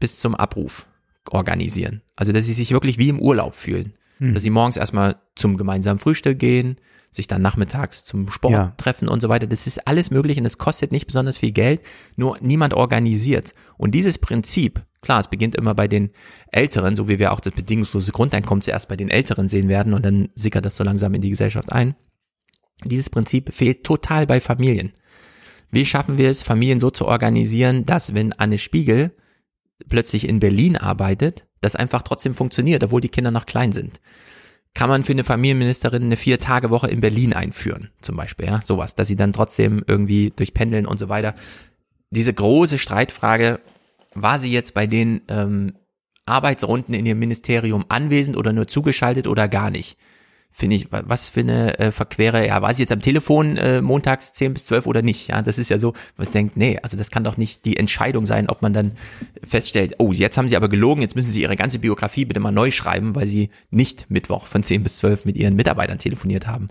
bis 0.00 0.18
zum 0.18 0.34
Abruf 0.34 0.86
organisieren. 1.30 2.02
Also 2.16 2.32
dass 2.32 2.46
sie 2.46 2.54
sich 2.54 2.72
wirklich 2.72 2.98
wie 2.98 3.10
im 3.10 3.20
Urlaub 3.20 3.54
fühlen. 3.54 3.94
Hm. 4.22 4.34
Dass 4.34 4.44
sie 4.44 4.50
morgens 4.50 4.76
erstmal 4.76 5.16
zum 5.34 5.56
gemeinsamen 5.56 5.98
Frühstück 5.98 6.38
gehen, 6.38 6.76
sich 7.10 7.26
dann 7.26 7.42
nachmittags 7.42 8.04
zum 8.04 8.30
Sport 8.30 8.52
Ja. 8.52 8.74
treffen 8.76 9.08
und 9.08 9.20
so 9.20 9.28
weiter. 9.28 9.48
Das 9.48 9.66
ist 9.66 9.86
alles 9.86 10.12
möglich 10.12 10.38
und 10.38 10.46
es 10.46 10.58
kostet 10.58 10.92
nicht 10.92 11.06
besonders 11.06 11.38
viel 11.38 11.50
Geld, 11.50 11.82
nur 12.16 12.38
niemand 12.40 12.72
organisiert. 12.72 13.52
Und 13.76 13.96
dieses 13.96 14.18
Prinzip, 14.18 14.80
klar, 15.02 15.18
es 15.18 15.28
beginnt 15.28 15.56
immer 15.56 15.74
bei 15.74 15.88
den 15.88 16.10
Älteren, 16.52 16.94
so 16.94 17.08
wie 17.08 17.18
wir 17.18 17.32
auch 17.32 17.40
das 17.40 17.52
bedingungslose 17.52 18.12
Grundeinkommen 18.12 18.62
zuerst 18.62 18.88
bei 18.88 18.96
den 18.96 19.10
Älteren 19.10 19.48
sehen 19.48 19.68
werden 19.68 19.92
und 19.92 20.04
dann 20.04 20.28
sickert 20.36 20.64
das 20.64 20.76
so 20.76 20.84
langsam 20.84 21.12
in 21.14 21.20
die 21.20 21.30
Gesellschaft 21.30 21.72
ein. 21.72 21.96
Dieses 22.84 23.10
Prinzip 23.10 23.52
fehlt 23.52 23.82
total 23.82 24.26
bei 24.26 24.40
Familien. 24.40 24.92
Wie 25.72 25.84
schaffen 25.84 26.16
wir 26.16 26.30
es, 26.30 26.44
Familien 26.44 26.78
so 26.78 26.90
zu 26.90 27.06
organisieren, 27.06 27.84
dass 27.86 28.14
wenn 28.14 28.32
Anne 28.34 28.58
Spiegel 28.58 29.10
plötzlich 29.88 30.28
in 30.28 30.38
Berlin 30.38 30.76
arbeitet, 30.76 31.46
das 31.62 31.76
einfach 31.76 32.02
trotzdem 32.02 32.34
funktioniert, 32.34 32.84
obwohl 32.84 33.00
die 33.00 33.08
Kinder 33.08 33.30
noch 33.30 33.46
klein 33.46 33.72
sind? 33.72 34.00
Kann 34.74 34.88
man 34.88 35.04
für 35.04 35.12
eine 35.12 35.24
Familienministerin 35.24 36.02
eine 36.02 36.16
Vier-Tage-Woche 36.16 36.88
in 36.88 37.00
Berlin 37.00 37.32
einführen, 37.32 37.90
zum 38.00 38.16
Beispiel, 38.16 38.46
ja, 38.46 38.60
sowas, 38.62 38.94
dass 38.94 39.08
sie 39.08 39.16
dann 39.16 39.32
trotzdem 39.32 39.82
irgendwie 39.86 40.32
durch 40.34 40.54
Pendeln 40.54 40.86
und 40.86 40.98
so 40.98 41.08
weiter. 41.08 41.34
Diese 42.10 42.32
große 42.32 42.78
Streitfrage, 42.78 43.60
war 44.14 44.38
sie 44.38 44.52
jetzt 44.52 44.74
bei 44.74 44.86
den 44.86 45.22
ähm, 45.28 45.72
Arbeitsrunden 46.26 46.94
in 46.94 47.06
ihrem 47.06 47.18
Ministerium 47.18 47.84
anwesend 47.88 48.36
oder 48.36 48.52
nur 48.52 48.68
zugeschaltet 48.68 49.26
oder 49.26 49.48
gar 49.48 49.70
nicht? 49.70 49.98
Finde 50.54 50.76
ich, 50.76 50.88
was 50.90 51.30
für 51.30 51.40
eine 51.40 51.78
äh, 51.78 51.90
verquere, 51.92 52.46
ja, 52.46 52.60
war 52.60 52.74
sie 52.74 52.82
jetzt 52.82 52.92
am 52.92 53.00
Telefon 53.00 53.56
äh, 53.56 53.80
montags 53.80 54.34
10 54.34 54.52
bis 54.52 54.66
12 54.66 54.86
oder 54.86 55.00
nicht? 55.00 55.28
Ja, 55.28 55.40
das 55.40 55.58
ist 55.58 55.70
ja 55.70 55.78
so, 55.78 55.94
was 56.16 56.30
denkt, 56.30 56.58
nee, 56.58 56.78
also 56.82 56.98
das 56.98 57.10
kann 57.10 57.24
doch 57.24 57.38
nicht 57.38 57.64
die 57.64 57.78
Entscheidung 57.78 58.26
sein, 58.26 58.50
ob 58.50 58.60
man 58.60 58.74
dann 58.74 58.92
feststellt, 59.42 59.94
oh, 59.96 60.12
jetzt 60.12 60.36
haben 60.36 60.48
sie 60.48 60.56
aber 60.56 60.68
gelogen, 60.68 61.00
jetzt 61.00 61.16
müssen 61.16 61.30
sie 61.30 61.40
ihre 61.40 61.56
ganze 61.56 61.78
Biografie 61.78 62.26
bitte 62.26 62.38
mal 62.38 62.52
neu 62.52 62.70
schreiben, 62.70 63.14
weil 63.14 63.26
sie 63.26 63.48
nicht 63.70 64.10
Mittwoch 64.10 64.46
von 64.46 64.62
10 64.62 64.82
bis 64.82 64.98
12 64.98 65.24
mit 65.24 65.38
ihren 65.38 65.56
Mitarbeitern 65.56 65.96
telefoniert 65.96 66.46
haben. 66.46 66.68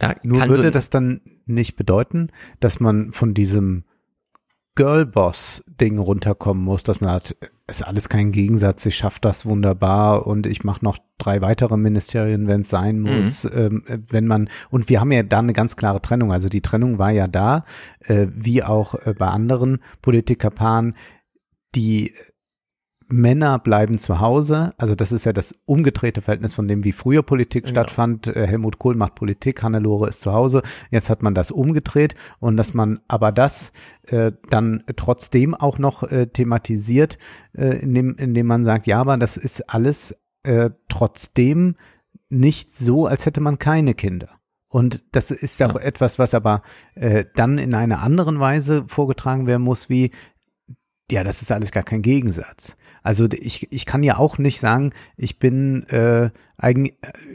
Ja, 0.00 0.14
Nur 0.22 0.48
würde 0.48 0.64
so 0.64 0.70
das 0.70 0.88
dann 0.88 1.20
nicht 1.46 1.74
bedeuten, 1.74 2.30
dass 2.60 2.78
man 2.78 3.10
von 3.10 3.34
diesem 3.34 3.84
Girlboss-Ding 4.76 5.98
runterkommen 5.98 6.62
muss, 6.62 6.84
dass 6.84 7.00
man 7.00 7.10
hat, 7.10 7.36
ist 7.66 7.82
alles 7.82 8.08
kein 8.08 8.30
Gegensatz, 8.30 8.84
ich 8.84 8.96
schaffe 8.96 9.20
das 9.22 9.46
wunderbar 9.46 10.26
und 10.26 10.46
ich 10.46 10.64
mache 10.64 10.84
noch 10.84 10.98
drei 11.16 11.40
weitere 11.40 11.76
Ministerien, 11.76 12.46
wenn 12.46 12.60
es 12.60 12.68
sein 12.68 13.00
mhm. 13.00 13.16
muss, 13.16 13.44
mhm. 13.44 13.82
ähm, 13.88 14.04
wenn 14.10 14.26
man, 14.26 14.50
und 14.70 14.88
wir 14.88 15.00
haben 15.00 15.12
ja 15.12 15.22
da 15.22 15.38
eine 15.38 15.54
ganz 15.54 15.76
klare 15.76 16.02
Trennung, 16.02 16.32
also 16.32 16.48
die 16.48 16.60
Trennung 16.60 16.98
war 16.98 17.10
ja 17.10 17.26
da, 17.26 17.64
äh, 18.00 18.26
wie 18.30 18.62
auch 18.62 18.94
äh, 19.06 19.14
bei 19.18 19.28
anderen 19.28 19.78
Politikerpaaren, 20.02 20.94
die 21.74 22.12
Männer 23.08 23.58
bleiben 23.58 23.98
zu 23.98 24.20
Hause. 24.20 24.72
Also 24.78 24.94
das 24.94 25.12
ist 25.12 25.24
ja 25.24 25.32
das 25.32 25.54
umgedrehte 25.66 26.22
Verhältnis 26.22 26.54
von 26.54 26.68
dem, 26.68 26.84
wie 26.84 26.92
früher 26.92 27.22
Politik 27.22 27.64
genau. 27.64 27.74
stattfand. 27.74 28.26
Äh, 28.28 28.46
Helmut 28.46 28.78
Kohl 28.78 28.94
macht 28.94 29.14
Politik, 29.14 29.62
Hannelore 29.62 30.08
ist 30.08 30.20
zu 30.20 30.32
Hause. 30.32 30.62
Jetzt 30.90 31.10
hat 31.10 31.22
man 31.22 31.34
das 31.34 31.50
umgedreht 31.50 32.14
und 32.40 32.56
dass 32.56 32.74
man 32.74 33.00
aber 33.08 33.32
das 33.32 33.72
äh, 34.04 34.32
dann 34.50 34.84
trotzdem 34.96 35.54
auch 35.54 35.78
noch 35.78 36.02
äh, 36.02 36.26
thematisiert, 36.26 37.18
äh, 37.52 37.78
indem, 37.78 38.16
indem 38.16 38.46
man 38.46 38.64
sagt, 38.64 38.86
ja, 38.86 39.00
aber 39.00 39.16
das 39.16 39.36
ist 39.36 39.68
alles 39.70 40.16
äh, 40.42 40.70
trotzdem 40.88 41.76
nicht 42.28 42.76
so, 42.78 43.06
als 43.06 43.26
hätte 43.26 43.40
man 43.40 43.58
keine 43.58 43.94
Kinder. 43.94 44.28
Und 44.74 45.04
das 45.12 45.30
ist 45.30 45.62
auch 45.62 45.76
ja. 45.76 45.82
etwas, 45.82 46.18
was 46.18 46.34
aber 46.34 46.62
äh, 46.96 47.24
dann 47.36 47.58
in 47.58 47.74
einer 47.74 48.02
anderen 48.02 48.40
Weise 48.40 48.82
vorgetragen 48.88 49.46
werden 49.46 49.62
muss, 49.62 49.88
wie 49.88 50.10
ja, 51.10 51.22
das 51.22 51.42
ist 51.42 51.52
alles 51.52 51.70
gar 51.70 51.82
kein 51.82 52.00
Gegensatz. 52.00 52.76
Also 53.02 53.26
ich, 53.30 53.70
ich 53.70 53.84
kann 53.84 54.02
ja 54.02 54.16
auch 54.16 54.38
nicht 54.38 54.58
sagen, 54.58 54.92
ich 55.18 55.38
bin 55.38 55.86
äh, 55.88 56.30
eigentlich, 56.56 56.94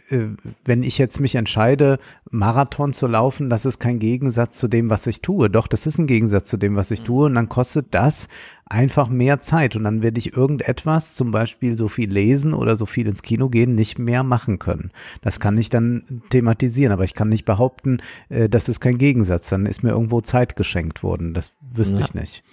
äh, 0.09 0.29
wenn 0.65 0.81
ich 0.81 0.97
jetzt 0.97 1.19
mich 1.19 1.35
entscheide, 1.35 1.99
Marathon 2.31 2.93
zu 2.93 3.05
laufen, 3.05 3.51
das 3.51 3.65
ist 3.65 3.79
kein 3.79 3.99
Gegensatz 3.99 4.57
zu 4.57 4.67
dem, 4.67 4.89
was 4.89 5.05
ich 5.05 5.21
tue. 5.21 5.51
Doch, 5.51 5.67
das 5.67 5.85
ist 5.85 5.99
ein 5.99 6.07
Gegensatz 6.07 6.49
zu 6.49 6.57
dem, 6.57 6.75
was 6.75 6.89
ich 6.89 7.03
tue. 7.03 7.27
Und 7.27 7.35
dann 7.35 7.47
kostet 7.47 7.93
das 7.93 8.27
einfach 8.65 9.07
mehr 9.07 9.39
Zeit. 9.39 9.75
Und 9.75 9.83
dann 9.83 10.01
werde 10.01 10.17
ich 10.17 10.35
irgendetwas, 10.35 11.13
zum 11.13 11.29
Beispiel 11.29 11.77
so 11.77 11.89
viel 11.89 12.11
lesen 12.11 12.55
oder 12.55 12.75
so 12.75 12.87
viel 12.87 13.07
ins 13.07 13.21
Kino 13.21 13.49
gehen, 13.49 13.75
nicht 13.75 13.99
mehr 13.99 14.23
machen 14.23 14.57
können. 14.57 14.89
Das 15.21 15.39
kann 15.39 15.59
ich 15.59 15.69
dann 15.69 16.23
thematisieren, 16.31 16.91
aber 16.91 17.03
ich 17.03 17.13
kann 17.13 17.29
nicht 17.29 17.45
behaupten, 17.45 18.01
äh, 18.29 18.49
das 18.49 18.67
ist 18.67 18.79
kein 18.79 18.97
Gegensatz. 18.97 19.49
Dann 19.49 19.67
ist 19.67 19.83
mir 19.83 19.91
irgendwo 19.91 20.21
Zeit 20.21 20.55
geschenkt 20.55 21.03
worden. 21.03 21.35
Das 21.35 21.51
wüsste 21.71 21.99
ja. 21.99 22.05
ich 22.05 22.13
nicht. 22.15 22.43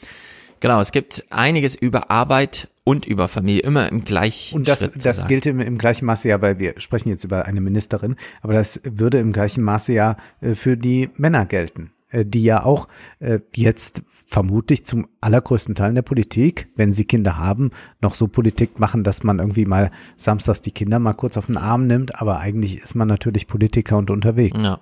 Genau, 0.60 0.80
es 0.80 0.92
gibt 0.92 1.24
einiges 1.30 1.74
über 1.74 2.10
Arbeit 2.10 2.68
und 2.84 3.06
über 3.06 3.28
Familie, 3.28 3.62
immer 3.62 3.90
im 3.90 4.04
gleichen 4.04 4.56
Und 4.56 4.68
das, 4.68 4.88
das 4.96 5.26
gilt 5.26 5.46
im, 5.46 5.60
im, 5.60 5.76
gleichen 5.76 6.06
Maße 6.06 6.28
ja, 6.28 6.40
weil 6.40 6.58
wir 6.58 6.74
sprechen 6.78 7.08
jetzt 7.08 7.24
über 7.24 7.44
eine 7.44 7.60
Ministerin, 7.60 8.16
aber 8.42 8.54
das 8.54 8.80
würde 8.84 9.18
im 9.18 9.32
gleichen 9.32 9.62
Maße 9.62 9.92
ja 9.92 10.16
äh, 10.40 10.54
für 10.54 10.76
die 10.76 11.10
Männer 11.16 11.46
gelten 11.46 11.90
äh, 12.10 12.24
die 12.24 12.44
ja 12.44 12.64
auch 12.64 12.86
äh, 13.18 13.40
jetzt 13.54 14.02
vermutlich 14.06 14.86
zum 14.86 15.08
allergrößten 15.20 15.74
Teil 15.74 15.90
in 15.90 15.94
der 15.96 16.02
Politik, 16.02 16.68
wenn 16.76 16.92
sie 16.92 17.04
Kinder 17.04 17.36
haben, 17.36 17.72
noch 18.00 18.14
so 18.14 18.28
Politik 18.28 18.78
machen, 18.78 19.02
dass 19.02 19.24
man 19.24 19.40
irgendwie 19.40 19.66
mal 19.66 19.90
samstags 20.16 20.62
die 20.62 20.70
Kinder 20.70 21.00
mal 21.00 21.14
kurz 21.14 21.36
auf 21.36 21.46
den 21.46 21.56
Arm 21.56 21.86
nimmt, 21.88 22.20
aber 22.20 22.38
eigentlich 22.38 22.78
ist 22.78 22.94
man 22.94 23.08
natürlich 23.08 23.48
Politiker 23.48 23.98
und 23.98 24.10
unterwegs. 24.10 24.62
Ja. 24.62 24.78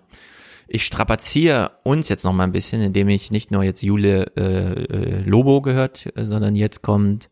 Ich 0.67 0.84
strapaziere 0.84 1.73
uns 1.83 2.09
jetzt 2.09 2.25
noch 2.25 2.33
mal 2.33 2.44
ein 2.44 2.52
bisschen, 2.52 2.81
indem 2.81 3.09
ich 3.09 3.31
nicht 3.31 3.51
nur 3.51 3.62
jetzt 3.62 3.83
Jule 3.83 4.26
äh, 4.36 4.83
äh, 4.83 5.20
Lobo 5.23 5.60
gehört, 5.60 6.12
sondern 6.17 6.57
jetzt 6.57 6.83
kommt 6.83 7.28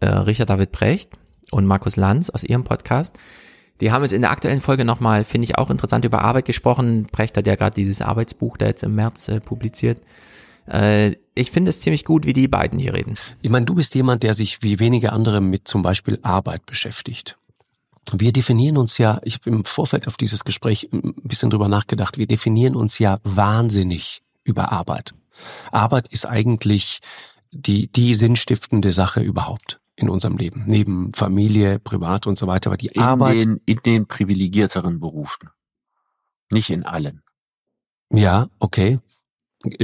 äh, 0.00 0.06
Richard 0.06 0.50
David 0.50 0.72
Precht 0.72 1.12
und 1.50 1.66
Markus 1.66 1.96
Lanz 1.96 2.30
aus 2.30 2.44
ihrem 2.44 2.64
Podcast. 2.64 3.18
Die 3.80 3.90
haben 3.90 4.02
jetzt 4.02 4.12
in 4.12 4.22
der 4.22 4.30
aktuellen 4.30 4.60
Folge 4.60 4.84
nochmal, 4.84 5.24
finde 5.24 5.46
ich 5.46 5.58
auch 5.58 5.70
interessant, 5.70 6.04
über 6.04 6.22
Arbeit 6.22 6.44
gesprochen. 6.44 7.06
Precht 7.10 7.36
hat 7.36 7.46
ja 7.46 7.56
gerade 7.56 7.74
dieses 7.74 8.02
Arbeitsbuch 8.02 8.56
da 8.56 8.66
jetzt 8.66 8.82
im 8.82 8.94
März 8.94 9.28
äh, 9.28 9.40
publiziert. 9.40 10.00
Äh, 10.66 11.16
ich 11.34 11.50
finde 11.50 11.70
es 11.70 11.80
ziemlich 11.80 12.04
gut, 12.04 12.24
wie 12.24 12.32
die 12.32 12.48
beiden 12.48 12.78
hier 12.78 12.94
reden. 12.94 13.16
Ich 13.42 13.50
meine, 13.50 13.66
du 13.66 13.74
bist 13.74 13.94
jemand, 13.94 14.22
der 14.22 14.34
sich 14.34 14.62
wie 14.62 14.78
wenige 14.78 15.12
andere 15.12 15.40
mit 15.40 15.66
zum 15.66 15.82
Beispiel 15.82 16.18
Arbeit 16.22 16.66
beschäftigt. 16.66 17.36
Wir 18.12 18.32
definieren 18.32 18.76
uns 18.76 18.98
ja, 18.98 19.20
ich 19.22 19.34
habe 19.34 19.50
im 19.50 19.64
Vorfeld 19.64 20.06
auf 20.06 20.16
dieses 20.16 20.44
Gespräch 20.44 20.88
ein 20.92 21.14
bisschen 21.22 21.50
drüber 21.50 21.68
nachgedacht, 21.68 22.18
wir 22.18 22.26
definieren 22.26 22.76
uns 22.76 22.98
ja 22.98 23.18
wahnsinnig 23.24 24.22
über 24.44 24.72
Arbeit. 24.72 25.14
Arbeit 25.72 26.08
ist 26.08 26.26
eigentlich 26.26 27.00
die, 27.50 27.90
die 27.90 28.14
sinnstiftende 28.14 28.92
Sache 28.92 29.20
überhaupt 29.20 29.80
in 29.96 30.08
unserem 30.08 30.36
Leben, 30.36 30.64
neben 30.66 31.12
Familie, 31.12 31.78
Privat 31.78 32.26
und 32.26 32.38
so 32.38 32.46
weiter. 32.46 32.70
Aber 32.70 32.76
die 32.76 32.88
in 32.88 33.02
Arbeit. 33.02 33.42
Den, 33.42 33.60
in 33.64 33.80
den 33.84 34.06
privilegierteren 34.06 35.00
Berufen. 35.00 35.50
Nicht 36.50 36.70
in 36.70 36.84
allen. 36.84 37.22
Ja, 38.10 38.48
okay. 38.58 38.98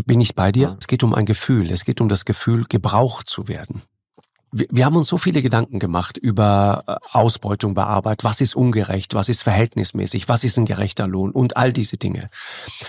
Bin 0.04 0.20
ich 0.20 0.34
bei 0.34 0.52
dir? 0.52 0.68
Ja. 0.68 0.76
Es 0.78 0.88
geht 0.88 1.02
um 1.02 1.14
ein 1.14 1.26
Gefühl. 1.26 1.70
Es 1.70 1.84
geht 1.84 2.00
um 2.00 2.08
das 2.08 2.24
Gefühl, 2.24 2.64
gebraucht 2.68 3.28
zu 3.28 3.48
werden 3.48 3.82
wir, 4.52 4.66
wir 4.70 4.84
haben 4.84 4.96
uns 4.96 5.08
so 5.08 5.18
viele 5.18 5.42
Gedanken 5.42 5.78
gemacht 5.78 6.16
über 6.16 6.84
äh, 6.86 6.96
Ausbeutung 7.12 7.74
bei 7.74 7.84
Arbeit. 7.84 8.24
Was 8.24 8.40
ist 8.40 8.54
ungerecht? 8.54 9.14
Was 9.14 9.28
ist 9.28 9.42
verhältnismäßig? 9.42 10.28
Was 10.28 10.44
ist 10.44 10.56
ein 10.58 10.66
gerechter 10.66 11.06
Lohn? 11.06 11.30
Und 11.30 11.56
all 11.56 11.72
diese 11.72 11.96
Dinge. 11.96 12.28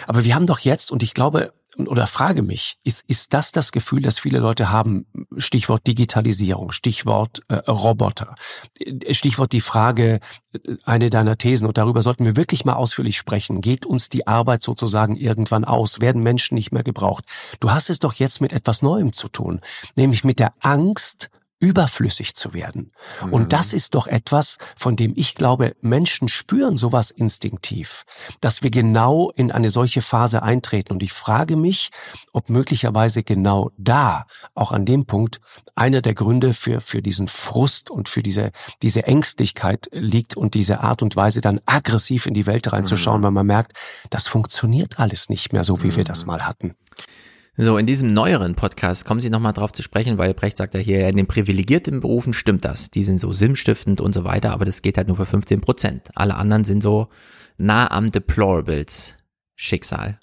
Aber 0.07 0.23
wir 0.23 0.35
haben 0.35 0.47
doch 0.47 0.59
jetzt, 0.59 0.91
und 0.91 1.03
ich 1.03 1.13
glaube, 1.13 1.53
oder 1.77 2.05
frage 2.05 2.41
mich, 2.41 2.77
ist, 2.83 3.03
ist 3.07 3.33
das 3.33 3.51
das 3.51 3.71
Gefühl, 3.71 4.01
das 4.01 4.19
viele 4.19 4.39
Leute 4.39 4.71
haben? 4.71 5.05
Stichwort 5.37 5.87
Digitalisierung, 5.87 6.71
Stichwort 6.71 7.41
äh, 7.47 7.55
Roboter, 7.69 8.35
äh, 8.79 9.13
Stichwort 9.13 9.53
die 9.53 9.61
Frage, 9.61 10.19
äh, 10.53 10.75
eine 10.83 11.09
deiner 11.09 11.37
Thesen, 11.37 11.67
und 11.67 11.77
darüber 11.77 12.01
sollten 12.01 12.25
wir 12.25 12.35
wirklich 12.35 12.65
mal 12.65 12.73
ausführlich 12.73 13.17
sprechen. 13.17 13.61
Geht 13.61 13.85
uns 13.85 14.09
die 14.09 14.27
Arbeit 14.27 14.63
sozusagen 14.63 15.15
irgendwann 15.15 15.63
aus? 15.63 16.01
Werden 16.01 16.21
Menschen 16.21 16.55
nicht 16.55 16.71
mehr 16.71 16.83
gebraucht? 16.83 17.23
Du 17.59 17.71
hast 17.71 17.89
es 17.89 17.99
doch 17.99 18.13
jetzt 18.13 18.41
mit 18.41 18.51
etwas 18.51 18.81
Neuem 18.81 19.13
zu 19.13 19.29
tun, 19.29 19.61
nämlich 19.95 20.23
mit 20.23 20.39
der 20.39 20.53
Angst 20.59 21.29
überflüssig 21.61 22.35
zu 22.35 22.53
werden. 22.53 22.91
Mhm. 23.23 23.33
Und 23.33 23.53
das 23.53 23.71
ist 23.71 23.93
doch 23.93 24.07
etwas, 24.07 24.57
von 24.75 24.95
dem 24.95 25.13
ich 25.15 25.35
glaube, 25.35 25.75
Menschen 25.79 26.27
spüren 26.27 26.75
sowas 26.75 27.11
instinktiv, 27.11 28.03
dass 28.41 28.63
wir 28.63 28.71
genau 28.71 29.29
in 29.29 29.51
eine 29.51 29.69
solche 29.69 30.01
Phase 30.01 30.43
eintreten. 30.43 30.91
Und 30.91 31.03
ich 31.03 31.13
frage 31.13 31.55
mich, 31.55 31.91
ob 32.33 32.49
möglicherweise 32.49 33.23
genau 33.23 33.71
da, 33.77 34.25
auch 34.55 34.71
an 34.71 34.85
dem 34.85 35.05
Punkt, 35.05 35.39
einer 35.75 36.01
der 36.01 36.15
Gründe 36.15 36.53
für, 36.53 36.81
für 36.81 37.01
diesen 37.01 37.27
Frust 37.27 37.91
und 37.91 38.09
für 38.09 38.23
diese, 38.23 38.51
diese 38.81 39.03
Ängstlichkeit 39.03 39.87
liegt 39.91 40.35
und 40.35 40.55
diese 40.55 40.81
Art 40.81 41.03
und 41.03 41.15
Weise 41.15 41.41
dann 41.41 41.61
aggressiv 41.67 42.25
in 42.25 42.33
die 42.33 42.47
Welt 42.47 42.73
reinzuschauen, 42.73 43.21
mhm. 43.21 43.25
weil 43.25 43.31
man 43.31 43.45
merkt, 43.45 43.73
das 44.09 44.27
funktioniert 44.27 44.99
alles 44.99 45.29
nicht 45.29 45.53
mehr 45.53 45.63
so, 45.63 45.83
wie 45.83 45.87
mhm. 45.87 45.97
wir 45.97 46.03
das 46.05 46.23
mhm. 46.23 46.27
mal 46.27 46.47
hatten. 46.47 46.75
So, 47.63 47.77
in 47.77 47.85
diesem 47.85 48.11
neueren 48.11 48.55
Podcast 48.55 49.05
kommen 49.05 49.21
Sie 49.21 49.29
nochmal 49.29 49.53
drauf 49.53 49.71
zu 49.71 49.83
sprechen, 49.83 50.17
weil 50.17 50.33
Brecht 50.33 50.57
sagt 50.57 50.73
ja 50.73 50.79
hier, 50.79 51.07
in 51.07 51.15
den 51.15 51.27
privilegierten 51.27 52.01
Berufen 52.01 52.33
stimmt 52.33 52.65
das. 52.65 52.89
Die 52.89 53.03
sind 53.03 53.21
so 53.21 53.33
sinnstiftend 53.33 54.01
und 54.01 54.13
so 54.15 54.23
weiter, 54.23 54.51
aber 54.51 54.65
das 54.65 54.81
geht 54.81 54.97
halt 54.97 55.09
nur 55.09 55.17
für 55.17 55.27
15 55.27 55.61
Prozent. 55.61 56.09
Alle 56.15 56.37
anderen 56.37 56.63
sind 56.63 56.81
so 56.81 57.09
nah 57.59 57.91
am 57.91 58.11
Deplorables 58.11 59.15
Schicksal. 59.55 60.17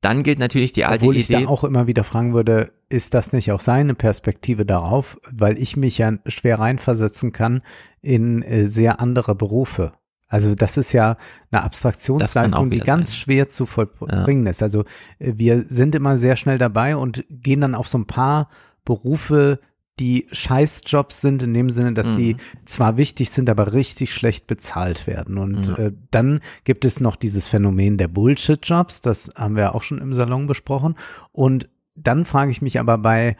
Dann 0.00 0.24
gilt 0.24 0.40
natürlich 0.40 0.72
die 0.72 0.84
alte 0.84 1.04
Obwohl 1.04 1.14
Idee. 1.14 1.36
ich 1.36 1.44
da 1.44 1.48
auch 1.48 1.62
immer 1.62 1.86
wieder 1.86 2.02
fragen 2.02 2.34
würde, 2.34 2.72
ist 2.88 3.14
das 3.14 3.32
nicht 3.32 3.52
auch 3.52 3.60
seine 3.60 3.94
Perspektive 3.94 4.66
darauf, 4.66 5.16
weil 5.30 5.56
ich 5.56 5.76
mich 5.76 5.98
ja 5.98 6.14
schwer 6.26 6.58
reinversetzen 6.58 7.30
kann 7.30 7.62
in 8.02 8.42
äh, 8.42 8.66
sehr 8.66 8.98
andere 8.98 9.36
Berufe. 9.36 9.92
Also 10.28 10.54
das 10.54 10.76
ist 10.76 10.92
ja 10.92 11.16
eine 11.50 11.62
Abstraktionsleistung, 11.62 12.70
die 12.70 12.78
ganz 12.80 13.10
sein. 13.10 13.16
schwer 13.18 13.48
zu 13.48 13.66
vollbringen 13.66 14.44
ja. 14.44 14.50
ist. 14.50 14.62
Also 14.62 14.84
äh, 15.18 15.32
wir 15.36 15.62
sind 15.62 15.94
immer 15.94 16.16
sehr 16.18 16.36
schnell 16.36 16.58
dabei 16.58 16.96
und 16.96 17.24
gehen 17.30 17.60
dann 17.60 17.74
auf 17.74 17.88
so 17.88 17.98
ein 17.98 18.06
paar 18.06 18.48
Berufe 18.84 19.60
die 20.00 20.26
Scheißjobs 20.32 21.20
sind 21.20 21.42
in 21.44 21.54
dem 21.54 21.70
Sinne, 21.70 21.92
dass 21.94 22.08
Mhm. 22.08 22.16
die 22.16 22.36
zwar 22.64 22.96
wichtig 22.96 23.30
sind, 23.30 23.48
aber 23.48 23.72
richtig 23.74 24.12
schlecht 24.12 24.48
bezahlt 24.48 25.06
werden. 25.06 25.38
Und 25.38 25.68
Ja. 25.68 25.76
äh, 25.76 25.92
dann 26.10 26.40
gibt 26.64 26.84
es 26.84 26.98
noch 26.98 27.14
dieses 27.14 27.46
Phänomen 27.46 27.96
der 27.96 28.08
Bullshit-Jobs, 28.08 29.02
das 29.02 29.30
haben 29.36 29.54
wir 29.54 29.72
auch 29.74 29.82
schon 29.82 29.98
im 29.98 30.12
Salon 30.12 30.48
besprochen. 30.48 30.96
Und 31.30 31.68
dann 31.94 32.24
frage 32.24 32.50
ich 32.50 32.60
mich 32.60 32.80
aber 32.80 32.98
bei 32.98 33.36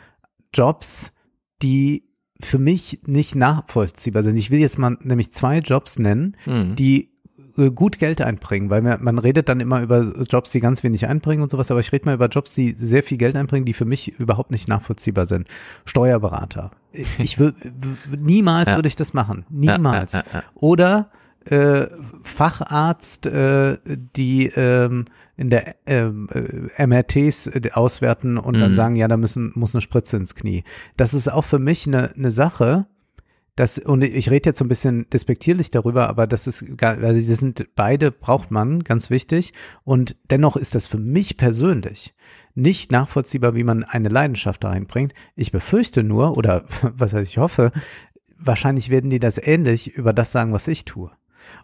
Jobs, 0.53 1.13
die 1.61 2.05
für 2.41 2.59
mich 2.59 3.01
nicht 3.07 3.35
nachvollziehbar 3.35 4.23
sind. 4.23 4.37
Ich 4.37 4.51
will 4.51 4.59
jetzt 4.61 4.79
mal 4.79 4.97
nämlich 5.03 5.33
zwei 5.33 5.59
Jobs 5.59 5.99
nennen, 5.99 6.37
Mhm. 6.47 6.77
die 6.77 7.11
äh, 7.57 7.71
gut 7.71 8.01
Geld 8.01 8.21
einbringen, 8.21 8.69
weil 8.71 8.83
man, 8.83 9.19
redet 9.19 9.49
dann 9.49 9.61
immer 9.61 9.81
über 9.81 10.13
Jobs, 10.29 10.51
die 10.51 10.59
ganz 10.59 10.83
wenig 10.83 11.07
einbringen 11.07 11.41
und 11.43 11.53
sowas, 11.53 11.71
aber 11.71 11.79
ich 11.79 11.93
rede 11.93 12.07
mal 12.07 12.15
über 12.17 12.27
Jobs, 12.27 12.53
die 12.55 12.73
sehr 12.73 13.05
viel 13.05 13.17
Geld 13.19 13.37
einbringen, 13.37 13.65
die 13.65 13.75
für 13.75 13.85
mich 13.85 14.19
überhaupt 14.19 14.51
nicht 14.51 14.67
nachvollziehbar 14.69 15.27
sind. 15.27 15.47
Steuerberater. 15.85 16.73
Ich 17.19 17.39
will 17.39 17.55
niemals 18.19 18.71
Ja. 18.71 18.77
würde 18.77 18.89
ich 18.89 18.97
das 18.97 19.15
machen. 19.15 19.45
Niemals. 19.51 20.15
Ja, 20.15 20.25
ja. 20.33 20.43
Oder 20.57 21.11
äh, 21.51 21.87
Facharzt, 22.23 23.27
äh, 23.27 23.79
die 23.87 24.47
ähm, 24.55 25.05
in 25.37 25.51
der 25.51 25.77
ähm, 25.87 26.29
äh, 26.33 26.87
MRTs 26.87 27.51
auswerten 27.73 28.39
und 28.39 28.59
dann 28.59 28.73
Mhm. 28.73 28.77
sagen, 28.77 28.97
ja, 28.97 29.09
da 29.09 29.17
müssen, 29.17 29.53
muss 29.55 29.75
eine 29.75 29.81
Spritze 29.83 30.17
ins 30.17 30.35
Knie. 30.35 30.65
Das 30.97 31.15
ist 31.15 31.29
auch 31.33 31.45
für 31.45 31.59
mich 31.59 31.87
eine, 31.87 32.13
eine 32.15 32.31
Sache, 32.31 32.87
das, 33.57 33.79
und 33.79 34.03
ich 34.03 34.31
rede 34.31 34.51
jetzt 34.51 34.59
so 34.59 34.65
ein 34.65 34.69
bisschen 34.69 35.09
despektierlich 35.11 35.71
darüber, 35.71 36.09
aber 36.09 36.27
das 36.27 36.49
ist, 36.49 36.77
gar- 36.77 36.99
also 36.99 37.21
sie 37.21 37.35
sind 37.37 37.69
beide 37.77 38.11
braucht 38.11 38.51
man, 38.51 38.83
ganz 38.83 39.11
wichtig. 39.11 39.53
Und 39.85 40.17
dennoch 40.29 40.57
ist 40.57 40.75
das 40.75 40.89
für 40.89 40.99
mich 40.99 41.37
persönlich 41.37 42.15
nicht 42.57 42.91
nachvollziehbar, 42.91 43.55
wie 43.55 43.63
man 43.63 43.85
eine 43.85 44.09
Leidenschaft 44.09 44.65
da 44.65 44.71
reinbringt. 44.71 45.15
Ich 45.37 45.53
befürchte 45.53 46.03
nur, 46.03 46.37
oder 46.37 46.65
was 46.83 47.13
heißt 47.13 47.31
ich 47.31 47.39
hoffe, 47.39 47.71
wahrscheinlich 48.37 48.91
werden 48.91 49.11
die 49.11 49.21
das 49.21 49.39
ähnlich 49.39 49.95
über 49.95 50.13
das 50.13 50.33
sagen, 50.33 50.53
was 50.53 50.67
ich 50.67 50.85
tue. 50.85 51.13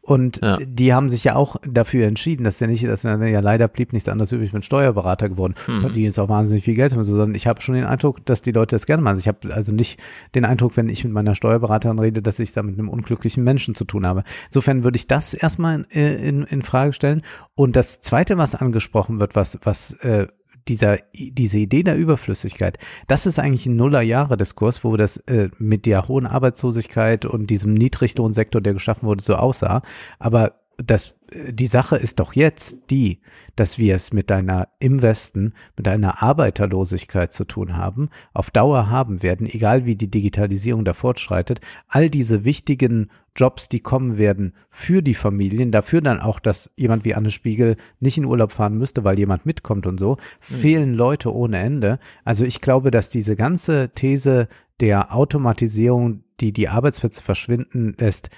Und 0.03 0.41
die 0.67 0.93
haben 0.95 1.09
sich 1.09 1.25
ja 1.25 1.37
auch 1.37 1.57
dafür 1.69 2.07
entschieden, 2.07 2.45
dass 2.45 2.61
ja 2.61 2.67
nicht, 2.67 2.87
dass 2.87 3.03
ja 3.03 3.15
leider 3.17 3.69
blieb 3.69 3.93
nichts 3.93 4.09
anderes 4.09 4.33
übrig, 4.33 4.53
bin 4.53 4.63
Steuerberater 4.63 5.29
geworden, 5.29 5.55
Mhm. 5.67 5.93
die 5.95 6.03
jetzt 6.03 6.19
auch 6.19 6.29
wahnsinnig 6.29 6.65
viel 6.65 6.75
Geld 6.75 6.93
haben, 6.93 7.05
so, 7.05 7.15
sondern 7.15 7.35
ich 7.35 7.47
habe 7.47 7.61
schon 7.61 7.75
den 7.75 7.85
Eindruck, 7.85 8.25
dass 8.27 8.43
die 8.43 8.53
Leute 8.53 8.75
das 8.77 8.87
gerne 8.87 9.03
machen. 9.03 9.19
Ich 9.19 9.29
habe 9.29 9.55
also 9.55 9.73
nicht 9.73 10.01
den 10.35 10.45
Eindruck, 10.45 10.77
wenn 10.77 10.89
ich 10.89 11.05
mit 11.05 11.13
meiner 11.13 11.35
Steuerberaterin 11.35 11.99
rede, 11.99 12.23
dass 12.23 12.39
ich 12.39 12.53
da 12.53 12.63
mit 12.63 12.79
einem 12.79 12.89
unglücklichen 12.89 13.45
Menschen 13.45 13.75
zu 13.75 13.85
tun 13.85 14.07
habe. 14.07 14.25
Insofern 14.47 14.85
würde 14.85 14.97
ich 14.97 15.07
das 15.07 15.35
erstmal 15.35 15.87
in, 15.91 16.07
in, 16.07 16.43
in 16.45 16.63
Frage 16.63 16.93
stellen. 16.93 17.23
Und 17.55 17.77
das 17.77 18.01
Zweite, 18.01 18.39
was 18.39 18.55
angesprochen 18.55 19.21
wird, 19.21 19.37
was, 19.37 19.59
was 19.63 19.93
äh, 20.03 20.27
dieser, 20.69 20.99
diese 21.15 21.59
Idee 21.59 21.83
der 21.83 21.97
Überflüssigkeit, 21.97 22.79
das 23.09 23.27
ist 23.27 23.39
eigentlich 23.39 23.67
ein 23.67 23.77
Nullerjahre-Diskurs, 23.77 24.85
wo 24.85 24.97
das 24.97 25.19
äh, 25.19 25.51
mit 25.59 25.87
der 25.87 26.09
hohen 26.09 26.27
Arbeitslosigkeit 26.27 27.25
und 27.25 27.49
diesem 27.49 27.75
Niedriglohnsektor, 27.75 28.61
der 28.61 28.75
geschaffen 28.75 29.07
wurde, 29.07 29.23
so 29.23 29.35
aussah. 29.35 29.83
Aber 30.19 30.60
das, 30.85 31.15
äh, 31.31 31.53
die 31.53 31.67
Sache 31.67 31.97
ist 31.97 32.21
doch 32.21 32.35
jetzt 32.35 32.77
die, 32.91 33.21
dass 33.57 33.79
wir 33.79 33.95
es 33.95 34.13
mit 34.13 34.31
einer 34.33 34.69
im 34.79 35.03
Westen, 35.03 35.55
mit 35.77 35.89
einer 35.89 36.23
Arbeiterlosigkeit 36.23 37.33
zu 37.33 37.45
tun 37.45 37.77
haben, 37.77 38.09
auf 38.33 38.51
Dauer 38.51 38.91
haben 38.91 39.23
werden, 39.23 39.47
egal 39.47 39.87
wie 39.87 39.97
die 39.97 40.11
Digitalisierung 40.11 40.85
da 40.85 40.95
fortschreitet, 40.95 41.61
all 41.89 42.11
diese 42.11 42.45
wichtigen 42.45 43.11
Jobs, 43.37 43.69
die 43.69 43.81
kommen 43.81 44.19
werden 44.19 44.55
für 44.71 45.03
die 45.03 45.15
Familien, 45.15 45.71
dafür 45.71 46.01
dann 46.01 46.21
auch, 46.21 46.41
dass 46.41 46.71
jemand 46.77 47.05
wie 47.05 47.15
Anne 47.15 47.31
Spiegel 47.31 47.77
nicht 48.01 48.19
in 48.19 48.25
Urlaub 48.25 48.53
fahren 48.53 48.77
müsste, 48.77 49.05
weil 49.05 49.19
jemand 49.19 49.47
mitkommt 49.47 49.87
und 49.87 49.99
so, 49.99 50.17
fehlen 50.41 50.95
Leute 50.95 51.33
ohne 51.33 51.59
Ende. 51.59 51.99
Also 52.25 52.45
ich 52.45 52.61
glaube, 52.61 52.91
dass 52.91 53.09
diese 53.09 53.37
ganze 53.37 53.91
These 53.95 54.49
der 54.81 55.15
Automatisierung, 55.15 56.25
die 56.41 56.53
die 56.53 56.69
Arbeitsplätze 56.69 57.23
verschwinden 57.23 57.95
lässt, 57.99 58.31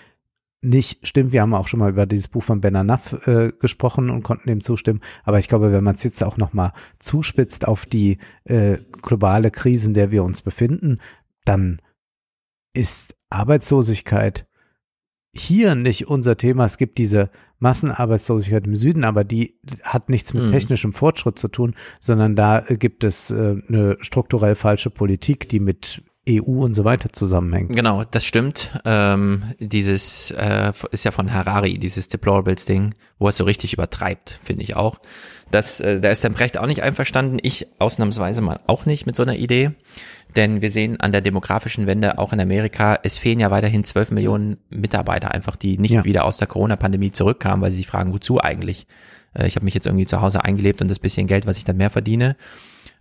nicht 0.62 1.07
stimmt. 1.07 1.32
Wir 1.32 1.42
haben 1.42 1.55
auch 1.55 1.66
schon 1.68 1.81
mal 1.81 1.91
über 1.91 2.07
dieses 2.07 2.28
Buch 2.28 2.42
von 2.42 2.60
Ben 2.60 2.76
Anaff 2.76 3.26
äh, 3.26 3.52
gesprochen 3.58 4.10
und 4.10 4.23
konnten 4.23 4.49
dem 4.49 4.62
zustimmen. 4.62 5.00
Aber 5.24 5.39
ich 5.39 5.49
glaube, 5.49 5.73
wenn 5.73 5.84
man 5.84 5.97
es 5.97 6.05
jetzt 6.05 6.23
auch 6.23 6.36
noch 6.36 6.52
mal 6.52 6.73
zuspitzt 7.00 7.66
auf 7.66 7.84
die 7.84 8.18
äh, 8.44 8.78
globale 9.02 9.50
Krise, 9.50 9.89
in 9.89 9.94
der 9.94 10.10
wir 10.12 10.23
uns 10.23 10.41
befinden, 10.42 10.99
dann 11.44 11.82
ist 12.74 13.16
Arbeitslosigkeit 13.28 14.47
hier 15.34 15.74
nicht 15.74 16.08
unser 16.08 16.36
Thema. 16.36 16.66
Es 16.66 16.76
gibt 16.76 16.99
diese 16.99 17.31
Massenarbeitslosigkeit 17.58 18.66
im 18.66 18.76
Süden, 18.76 19.05
aber 19.05 19.24
die 19.24 19.58
hat 19.82 20.10
nichts 20.10 20.34
mit 20.34 20.44
Mhm. 20.44 20.50
technischem 20.50 20.92
Fortschritt 20.92 21.39
zu 21.39 21.49
tun, 21.49 21.74
sondern 22.00 22.36
da 22.36 22.60
gibt 22.60 23.02
es 23.02 23.31
äh, 23.31 23.57
eine 23.68 23.97
strukturell 24.00 24.55
falsche 24.55 24.91
Politik, 24.91 25.49
die 25.49 25.60
mit 25.60 26.02
EU 26.28 26.62
und 26.62 26.75
so 26.75 26.84
weiter 26.84 27.12
zusammenhängt. 27.12 27.75
Genau, 27.75 28.05
das 28.05 28.25
stimmt. 28.25 28.70
Ähm, 28.84 29.42
dieses 29.59 30.31
äh, 30.31 30.73
ist 30.92 31.05
ja 31.05 31.10
von 31.10 31.33
Harari, 31.33 31.78
dieses 31.78 32.09
Deplorables-Ding, 32.09 32.94
wo 33.18 33.26
er 33.26 33.31
es 33.31 33.36
so 33.36 33.44
richtig 33.44 33.73
übertreibt, 33.73 34.39
finde 34.44 34.62
ich 34.62 34.76
auch. 34.76 35.01
Das, 35.51 35.81
äh, 35.81 36.01
da 36.01 36.10
ist 36.10 36.23
der 36.23 36.31
Brecht 36.31 36.59
auch 36.59 36.67
nicht 36.67 36.83
einverstanden. 36.83 37.39
Ich 37.42 37.67
ausnahmsweise 37.78 38.41
mal 38.41 38.60
auch 38.67 38.86
nicht 38.86 39.05
mit 39.05 39.17
so 39.17 39.23
einer 39.25 39.36
Idee. 39.36 39.73
Denn 40.36 40.62
wir 40.62 40.70
sehen 40.70 40.99
an 40.99 41.12
der 41.12 41.20
demografischen 41.20 41.86
Wende 41.86 42.18
auch 42.18 42.33
in 42.33 42.41
Amerika, 42.41 42.99
es 43.02 43.18
fehlen 43.18 43.39
ja 43.41 43.51
weiterhin 43.51 43.84
12 43.84 44.12
Millionen 44.12 44.57
Mitarbeiter 44.70 45.31
einfach, 45.33 45.57
die 45.57 45.76
nicht 45.76 45.91
Ja. 45.92 46.05
wieder 46.05 46.25
aus 46.25 46.39
der 46.39 46.47
Corona-Pandemie 46.49 47.10
zurückkamen, 47.10 47.60
weil 47.60 47.70
sie 47.70 47.78
sich 47.78 47.86
fragen, 47.86 48.12
wozu 48.15 48.41
eigentlich? 48.41 48.86
Äh, 49.34 49.47
ich 49.47 49.57
habe 49.57 49.65
mich 49.65 49.75
jetzt 49.75 49.86
irgendwie 49.86 50.07
zu 50.07 50.20
Hause 50.20 50.44
eingelebt 50.44 50.81
und 50.81 50.89
das 50.89 51.01
bisschen 51.01 51.26
Geld, 51.26 51.47
was 51.47 51.59
ich 51.59 51.65
dann 51.65 51.76
mehr 51.76 51.91
verdiene. 51.91 52.36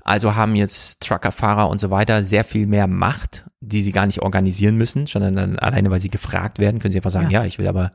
Also 0.04 0.36
haben 0.36 0.56
jetzt 0.56 1.02
Truckerfahrer 1.02 1.70
und 1.70 1.80
so 1.80 1.92
weiter 1.92 2.24
sehr 2.24 2.44
viel 2.44 2.66
mehr 2.68 2.88
Macht, 2.88 3.46
die 3.60 3.82
sie 3.82 3.92
gar 3.92 4.08
nicht 4.08 4.22
organisieren 4.22 4.76
müssen, 4.78 5.06
sondern 5.08 5.36
dann 5.36 5.60
alleine, 5.60 5.92
weil 5.92 6.00
sie 6.00 6.10
gefragt 6.10 6.58
werden, 6.60 6.80
können 6.80 6.92
sie 6.92 6.98
einfach 6.98 7.12
sagen, 7.12 7.30
ja, 7.30 7.42
Ja. 7.42 7.46
ich 7.48 7.60
will 7.60 7.68
aber 7.68 7.92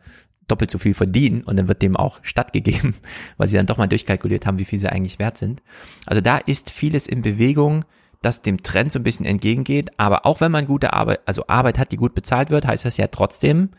doppelt 0.48 0.70
so 0.70 0.78
viel 0.78 0.94
verdienen 0.94 1.42
und 1.42 1.56
dann 1.56 1.66
wird 1.66 1.82
dem 1.82 1.96
auch 1.96 2.20
stattgegeben, 2.22 2.94
weil 3.36 3.48
sie 3.48 3.56
dann 3.56 3.66
doch 3.66 3.78
mal 3.78 3.88
durchkalkuliert 3.88 4.46
haben, 4.46 4.60
wie 4.60 4.64
viel 4.64 4.78
sie 4.78 4.88
eigentlich 4.88 5.18
wert 5.18 5.36
sind. 5.36 5.62
Also 6.06 6.20
da 6.20 6.38
ist 6.38 6.70
vieles 6.70 7.08
in 7.08 7.22
Bewegung, 7.22 7.84
das 8.22 8.42
dem 8.42 8.62
Trend 8.62 8.92
so 8.92 9.00
ein 9.00 9.02
bisschen 9.02 9.26
entgegengeht, 9.26 9.90
aber 9.98 10.24
auch 10.24 10.40
wenn 10.40 10.52
man 10.52 10.66
gute 10.66 10.92
Arbeit, 10.92 11.20
also 11.26 11.44
Arbeit 11.48 11.78
hat, 11.78 11.90
die 11.90 11.96
gut 11.96 12.14
bezahlt 12.14 12.50
wird, 12.50 12.66
heißt 12.66 12.84
das 12.84 12.96
ja 12.96 13.08
trotzdem, 13.08 13.70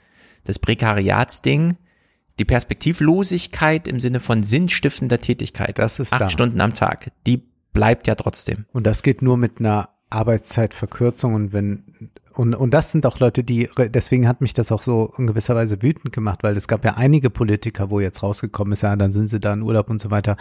das 0.43 0.59
Prekariatsding, 0.59 1.77
die 2.39 2.45
Perspektivlosigkeit 2.45 3.88
im 3.88 3.99
Sinne 3.99 4.19
von 4.19 4.43
sinnstiftender 4.43 5.19
Tätigkeit, 5.22 5.80
das 5.80 5.99
ist 5.99 6.14
acht 6.14 6.22
da. 6.22 6.30
Stunden 6.30 6.61
am 6.61 6.73
Tag, 6.73 7.11
die 7.25 7.43
bleibt 7.77 8.07
ja 8.07 8.15
trotzdem. 8.15 8.65
Und 8.73 8.88
das 8.88 9.03
geht 9.03 9.22
nur 9.22 9.38
mit 9.38 9.59
einer 9.59 9.89
Arbeitszeitverkürzung 10.09 11.33
und 11.35 11.53
wenn 11.53 11.83
und, 12.33 12.53
und 12.53 12.72
das 12.72 12.91
sind 12.91 13.06
auch 13.07 13.19
Leute, 13.19 13.43
die, 13.43 13.67
deswegen 13.89 14.27
hat 14.27 14.41
mich 14.41 14.53
das 14.53 14.72
auch 14.72 14.83
so 14.83 15.11
in 15.17 15.25
gewisser 15.25 15.56
Weise 15.56 15.81
wütend 15.81 16.14
gemacht, 16.14 16.43
weil 16.43 16.56
es 16.56 16.67
gab 16.67 16.85
ja 16.85 16.93
einige 16.93 17.31
Politiker, 17.31 17.89
wo 17.89 17.99
jetzt 17.99 18.22
rausgekommen 18.22 18.73
ist, 18.73 18.83
ja, 18.83 18.95
dann 18.95 19.11
sind 19.11 19.27
sie 19.30 19.39
da 19.39 19.53
in 19.53 19.64
Urlaub 19.64 19.89
und 19.89 19.99
so 19.99 20.11
weiter, 20.11 20.38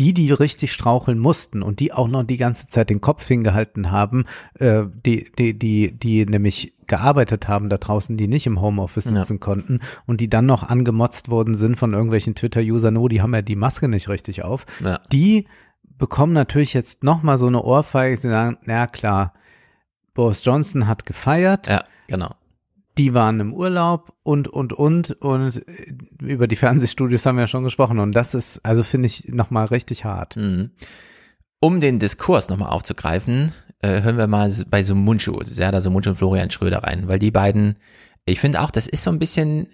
die, 0.00 0.12
die 0.14 0.32
richtig 0.32 0.72
straucheln 0.72 1.16
mussten 1.18 1.62
und 1.62 1.78
die 1.78 1.92
auch 1.92 2.08
noch 2.08 2.24
die 2.24 2.38
ganze 2.38 2.66
Zeit 2.66 2.90
den 2.90 3.00
Kopf 3.00 3.24
hingehalten 3.26 3.92
haben, 3.92 4.24
äh, 4.54 4.84
die, 5.06 5.30
die, 5.38 5.56
die, 5.56 5.92
die 5.96 6.26
nämlich 6.26 6.74
gearbeitet 6.88 7.46
haben 7.46 7.68
da 7.68 7.78
draußen, 7.78 8.16
die 8.16 8.26
nicht 8.26 8.46
im 8.46 8.60
Homeoffice 8.60 9.04
Ja. 9.06 9.12
sitzen 9.20 9.38
konnten 9.38 9.78
und 10.06 10.20
die 10.20 10.28
dann 10.28 10.46
noch 10.46 10.64
angemotzt 10.64 11.30
worden 11.30 11.54
sind 11.54 11.76
von 11.76 11.92
irgendwelchen 11.92 12.34
Twitter-Usern, 12.34 12.96
oh, 12.96 13.06
die 13.06 13.22
haben 13.22 13.34
ja 13.34 13.42
die 13.42 13.56
Maske 13.56 13.86
nicht 13.88 14.08
richtig 14.08 14.42
auf, 14.42 14.66
Ja. 14.82 14.98
die 15.12 15.46
bekommen 15.98 16.32
natürlich 16.32 16.74
jetzt 16.74 17.02
noch 17.04 17.22
mal 17.22 17.36
so 17.36 17.46
eine 17.46 17.62
Ohrfeige, 17.62 18.16
sie 18.16 18.30
sagen, 18.30 18.56
na 18.64 18.86
klar, 18.86 19.34
Boris 20.14 20.44
Johnson 20.44 20.86
hat 20.86 21.06
gefeiert. 21.06 21.66
Ja, 21.68 21.84
genau. 22.06 22.34
Die 22.96 23.14
waren 23.14 23.38
im 23.38 23.52
Urlaub 23.52 24.14
und, 24.24 24.48
und, 24.48 24.72
und, 24.72 25.12
und 25.22 25.68
äh, 25.68 25.94
über 26.20 26.48
die 26.48 26.56
Fernsehstudios 26.56 27.24
haben 27.26 27.36
wir 27.36 27.42
ja 27.42 27.48
schon 27.48 27.64
gesprochen 27.64 27.98
und 27.98 28.12
das 28.12 28.34
ist, 28.34 28.64
also 28.64 28.82
finde 28.82 29.06
ich 29.06 29.28
noch 29.28 29.50
mal 29.50 29.66
richtig 29.66 30.04
hart. 30.04 30.36
Mhm. 30.36 30.70
Um 31.60 31.80
den 31.80 31.98
Diskurs 31.98 32.48
nochmal 32.48 32.70
aufzugreifen, 32.70 33.52
äh, 33.80 34.02
hören 34.02 34.16
wir 34.16 34.26
mal 34.26 34.52
bei 34.68 34.82
so 34.82 34.94
Munchu, 34.94 35.42
Serda 35.44 35.80
so 35.80 35.90
Munchu 35.90 36.10
und 36.10 36.16
Florian 36.16 36.50
Schröder 36.50 36.82
rein, 36.82 37.06
weil 37.08 37.18
die 37.18 37.30
beiden, 37.30 37.76
ich 38.24 38.40
finde 38.40 38.60
auch, 38.60 38.70
das 38.70 38.86
ist 38.86 39.04
so 39.04 39.10
ein 39.10 39.18
bisschen 39.18 39.68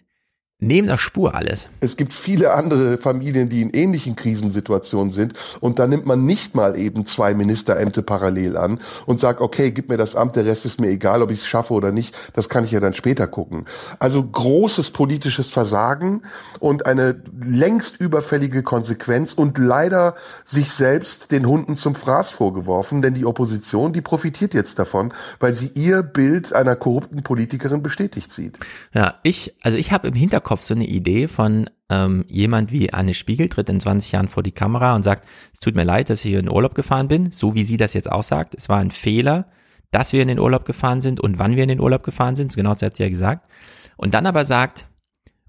neben 0.66 0.86
der 0.86 0.96
Spur 0.96 1.34
alles. 1.34 1.68
Es 1.80 1.96
gibt 1.96 2.12
viele 2.12 2.54
andere 2.54 2.98
Familien, 2.98 3.48
die 3.48 3.62
in 3.62 3.70
ähnlichen 3.70 4.16
Krisensituationen 4.16 5.12
sind 5.12 5.34
und 5.60 5.78
da 5.78 5.86
nimmt 5.86 6.06
man 6.06 6.24
nicht 6.24 6.54
mal 6.54 6.78
eben 6.78 7.06
zwei 7.06 7.34
Ministerämter 7.34 8.02
parallel 8.02 8.56
an 8.56 8.80
und 9.06 9.20
sagt, 9.20 9.40
okay, 9.40 9.70
gib 9.70 9.88
mir 9.88 9.96
das 9.96 10.16
Amt, 10.16 10.36
der 10.36 10.46
Rest 10.46 10.64
ist 10.64 10.80
mir 10.80 10.88
egal, 10.88 11.22
ob 11.22 11.30
ich 11.30 11.40
es 11.40 11.46
schaffe 11.46 11.74
oder 11.74 11.92
nicht, 11.92 12.14
das 12.32 12.48
kann 12.48 12.64
ich 12.64 12.70
ja 12.70 12.80
dann 12.80 12.94
später 12.94 13.26
gucken. 13.26 13.66
Also 13.98 14.22
großes 14.22 14.90
politisches 14.90 15.50
Versagen 15.50 16.22
und 16.60 16.86
eine 16.86 17.16
längst 17.44 18.00
überfällige 18.00 18.62
Konsequenz 18.62 19.32
und 19.32 19.58
leider 19.58 20.14
sich 20.44 20.70
selbst 20.70 21.30
den 21.30 21.46
Hunden 21.46 21.76
zum 21.76 21.94
Fraß 21.94 22.30
vorgeworfen, 22.30 23.02
denn 23.02 23.14
die 23.14 23.26
Opposition, 23.26 23.92
die 23.92 24.00
profitiert 24.00 24.54
jetzt 24.54 24.78
davon, 24.78 25.12
weil 25.40 25.54
sie 25.54 25.70
ihr 25.74 26.02
Bild 26.02 26.52
einer 26.52 26.76
korrupten 26.76 27.22
Politikerin 27.22 27.82
bestätigt 27.82 28.32
sieht. 28.32 28.58
Ja, 28.92 29.14
ich, 29.22 29.54
also 29.62 29.76
ich 29.76 29.92
habe 29.92 30.08
im 30.08 30.14
Hinterkopf 30.14 30.53
so 30.62 30.74
eine 30.74 30.86
Idee 30.86 31.28
von 31.28 31.68
ähm, 31.90 32.24
jemand 32.28 32.72
wie 32.72 32.92
Anne 32.92 33.14
Spiegel 33.14 33.48
tritt 33.48 33.68
in 33.68 33.80
20 33.80 34.12
Jahren 34.12 34.28
vor 34.28 34.42
die 34.42 34.52
Kamera 34.52 34.94
und 34.94 35.02
sagt, 35.02 35.28
es 35.52 35.60
tut 35.60 35.74
mir 35.74 35.84
leid, 35.84 36.10
dass 36.10 36.24
ich 36.24 36.30
hier 36.30 36.40
in 36.40 36.50
Urlaub 36.50 36.74
gefahren 36.74 37.08
bin, 37.08 37.30
so 37.30 37.54
wie 37.54 37.64
sie 37.64 37.76
das 37.76 37.94
jetzt 37.94 38.10
auch 38.10 38.22
sagt. 38.22 38.54
Es 38.54 38.68
war 38.68 38.78
ein 38.78 38.90
Fehler, 38.90 39.46
dass 39.90 40.12
wir 40.12 40.22
in 40.22 40.28
den 40.28 40.40
Urlaub 40.40 40.64
gefahren 40.64 41.00
sind 41.00 41.20
und 41.20 41.38
wann 41.38 41.56
wir 41.56 41.62
in 41.62 41.68
den 41.68 41.80
Urlaub 41.80 42.02
gefahren 42.02 42.36
sind. 42.36 42.54
Genau 42.54 42.70
das 42.70 42.82
hat 42.82 42.96
sie 42.96 43.04
ja 43.04 43.08
gesagt. 43.08 43.48
Und 43.96 44.14
dann 44.14 44.26
aber 44.26 44.44
sagt, 44.44 44.86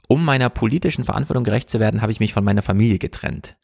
um 0.08 0.24
meiner 0.24 0.50
politischen 0.50 1.04
Verantwortung 1.04 1.44
gerecht 1.44 1.70
zu 1.70 1.80
werden, 1.80 2.02
habe 2.02 2.12
ich 2.12 2.20
mich 2.20 2.34
von 2.34 2.44
meiner 2.44 2.62
Familie 2.62 3.00
getrennt. 3.00 3.58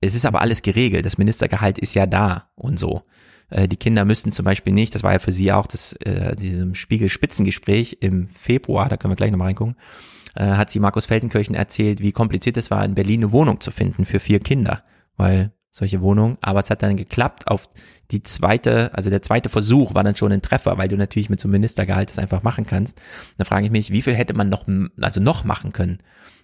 Es 0.00 0.14
ist 0.14 0.26
aber 0.26 0.40
alles 0.40 0.62
geregelt. 0.62 1.06
Das 1.06 1.18
Ministergehalt 1.18 1.78
ist 1.78 1.94
ja 1.94 2.06
da 2.06 2.50
und 2.54 2.78
so. 2.78 3.02
Äh, 3.50 3.68
die 3.68 3.76
Kinder 3.76 4.04
müssten 4.04 4.32
zum 4.32 4.44
Beispiel 4.44 4.72
nicht, 4.72 4.94
das 4.94 5.02
war 5.02 5.12
ja 5.12 5.18
für 5.18 5.32
sie 5.32 5.52
auch 5.52 5.66
das, 5.66 5.94
äh, 5.94 6.36
diesem 6.36 6.74
Spiegel-Spitzengespräch 6.74 7.98
im 8.00 8.28
Februar, 8.28 8.88
da 8.88 8.96
können 8.96 9.12
wir 9.12 9.16
gleich 9.16 9.30
nochmal 9.30 9.48
reingucken, 9.48 9.76
äh, 10.34 10.44
hat 10.44 10.70
sie 10.70 10.80
Markus 10.80 11.06
Feldenkirchen 11.06 11.54
erzählt, 11.54 12.00
wie 12.00 12.12
kompliziert 12.12 12.56
es 12.56 12.70
war, 12.70 12.84
in 12.84 12.94
Berlin 12.94 13.20
eine 13.20 13.32
Wohnung 13.32 13.60
zu 13.60 13.70
finden 13.70 14.04
für 14.04 14.20
vier 14.20 14.40
Kinder, 14.40 14.82
weil 15.16 15.52
solche 15.70 16.00
Wohnungen, 16.00 16.38
aber 16.40 16.60
es 16.60 16.70
hat 16.70 16.82
dann 16.82 16.96
geklappt 16.96 17.46
auf 17.48 17.68
die 18.10 18.22
zweite, 18.22 18.90
also 18.94 19.10
der 19.10 19.22
zweite 19.22 19.48
Versuch 19.48 19.94
war 19.94 20.02
dann 20.02 20.16
schon 20.16 20.32
ein 20.32 20.42
Treffer, 20.42 20.78
weil 20.78 20.88
du 20.88 20.96
natürlich 20.96 21.30
mit 21.30 21.40
so 21.40 21.46
einem 21.46 21.52
Ministergehalt 21.52 22.08
das 22.08 22.18
einfach 22.18 22.42
machen 22.42 22.66
kannst. 22.66 23.00
Da 23.36 23.44
frage 23.44 23.66
ich 23.66 23.70
mich, 23.72 23.90
wie 23.90 24.02
viel 24.02 24.14
hätte 24.14 24.34
man 24.34 24.48
noch, 24.48 24.66
also 25.00 25.20
noch 25.20 25.44
machen 25.44 25.72
können? 25.72 25.98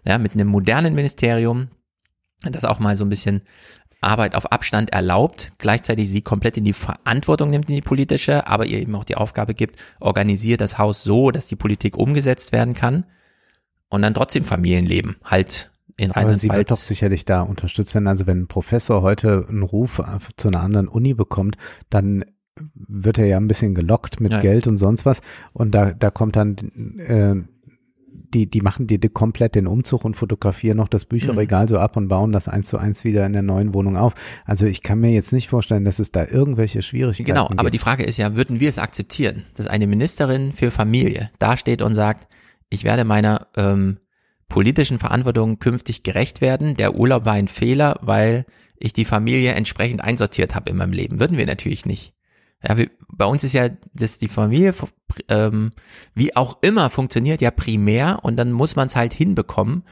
Ja, 0.06 0.18
mit 0.18 0.34
einem 0.34 0.48
modernen 0.48 0.94
Ministerium, 0.94 1.68
das 2.42 2.64
auch 2.64 2.78
mal 2.78 2.96
so 2.96 3.04
ein 3.04 3.08
bisschen 3.08 3.42
Arbeit 4.02 4.34
auf 4.34 4.52
Abstand 4.52 4.92
erlaubt, 4.92 5.52
gleichzeitig 5.56 6.10
sie 6.10 6.20
komplett 6.20 6.58
in 6.58 6.64
die 6.64 6.74
Verantwortung 6.74 7.48
nimmt, 7.48 7.70
in 7.70 7.76
die 7.76 7.80
politische, 7.80 8.46
aber 8.46 8.66
ihr 8.66 8.78
eben 8.78 8.94
auch 8.94 9.04
die 9.04 9.16
Aufgabe 9.16 9.54
gibt, 9.54 9.80
organisiert 10.00 10.60
das 10.60 10.76
Haus 10.76 11.02
so, 11.02 11.30
dass 11.30 11.46
die 11.46 11.56
Politik 11.56 11.96
umgesetzt 11.96 12.52
werden 12.52 12.74
kann 12.74 13.04
und 13.94 14.02
dann 14.02 14.14
trotzdem 14.14 14.44
Familienleben 14.44 15.16
halt 15.24 15.70
in 15.96 16.10
Aber 16.12 16.36
sie 16.36 16.50
wird 16.50 16.70
doch 16.70 16.76
sicherlich 16.76 17.24
da 17.24 17.42
unterstützt 17.42 17.94
werden. 17.94 18.08
Also 18.08 18.26
wenn 18.26 18.42
ein 18.42 18.46
Professor 18.48 19.02
heute 19.02 19.46
einen 19.48 19.62
Ruf 19.62 20.02
zu 20.36 20.48
einer 20.48 20.60
anderen 20.60 20.88
Uni 20.88 21.14
bekommt, 21.14 21.56
dann 21.88 22.24
wird 22.74 23.18
er 23.18 23.26
ja 23.26 23.36
ein 23.36 23.48
bisschen 23.48 23.74
gelockt 23.74 24.20
mit 24.20 24.32
ja. 24.32 24.40
Geld 24.40 24.66
und 24.66 24.78
sonst 24.78 25.06
was. 25.06 25.20
Und 25.52 25.72
da, 25.72 25.92
da 25.92 26.10
kommt 26.10 26.36
dann, 26.36 26.56
äh, 26.98 27.34
die, 28.32 28.50
die 28.50 28.60
machen 28.60 28.88
dir 28.88 28.98
komplett 29.08 29.54
den 29.54 29.68
Umzug 29.68 30.04
und 30.04 30.16
fotografieren 30.16 30.76
noch 30.76 30.88
das 30.88 31.04
Bücherregal 31.04 31.64
mhm. 31.64 31.68
so 31.68 31.78
ab 31.78 31.96
und 31.96 32.08
bauen 32.08 32.32
das 32.32 32.48
eins 32.48 32.66
zu 32.68 32.78
eins 32.78 33.04
wieder 33.04 33.24
in 33.26 33.32
der 33.32 33.42
neuen 33.42 33.74
Wohnung 33.74 33.96
auf. 33.96 34.14
Also 34.44 34.66
ich 34.66 34.82
kann 34.82 34.98
mir 34.98 35.12
jetzt 35.12 35.32
nicht 35.32 35.48
vorstellen, 35.48 35.84
dass 35.84 36.00
es 36.00 36.10
da 36.10 36.26
irgendwelche 36.26 36.82
Schwierigkeiten 36.82 37.26
gibt. 37.26 37.36
Genau, 37.36 37.48
gibt. 37.48 37.60
aber 37.60 37.70
die 37.70 37.78
Frage 37.78 38.02
ist 38.02 38.16
ja, 38.16 38.34
würden 38.34 38.58
wir 38.58 38.68
es 38.68 38.78
akzeptieren, 38.78 39.44
dass 39.54 39.68
eine 39.68 39.86
Ministerin 39.86 40.52
für 40.52 40.72
Familie 40.72 41.30
da 41.38 41.56
steht 41.56 41.82
und 41.82 41.94
sagt, 41.94 42.26
ich 42.74 42.84
werde 42.84 43.04
meiner 43.04 43.48
ähm, 43.56 43.98
politischen 44.48 44.98
Verantwortung 44.98 45.58
künftig 45.58 46.02
gerecht 46.02 46.40
werden. 46.40 46.76
Der 46.76 46.94
Urlaub 46.94 47.24
war 47.24 47.32
ein 47.34 47.48
Fehler, 47.48 47.98
weil 48.02 48.44
ich 48.76 48.92
die 48.92 49.04
Familie 49.04 49.52
entsprechend 49.52 50.02
einsortiert 50.02 50.54
habe 50.54 50.70
in 50.70 50.76
meinem 50.76 50.92
Leben. 50.92 51.20
Würden 51.20 51.38
wir 51.38 51.46
natürlich 51.46 51.86
nicht. 51.86 52.12
Ja, 52.62 52.76
wir, 52.76 52.90
bei 53.08 53.24
uns 53.24 53.44
ist 53.44 53.52
ja, 53.52 53.68
dass 53.94 54.18
die 54.18 54.28
Familie 54.28 54.74
ähm, 55.28 55.70
wie 56.14 56.36
auch 56.36 56.58
immer 56.62 56.90
funktioniert 56.90 57.40
ja 57.40 57.50
primär 57.50 58.20
und 58.22 58.36
dann 58.36 58.52
muss 58.52 58.76
man 58.76 58.86
es 58.86 58.96
halt 58.96 59.12
hinbekommen. 59.12 59.84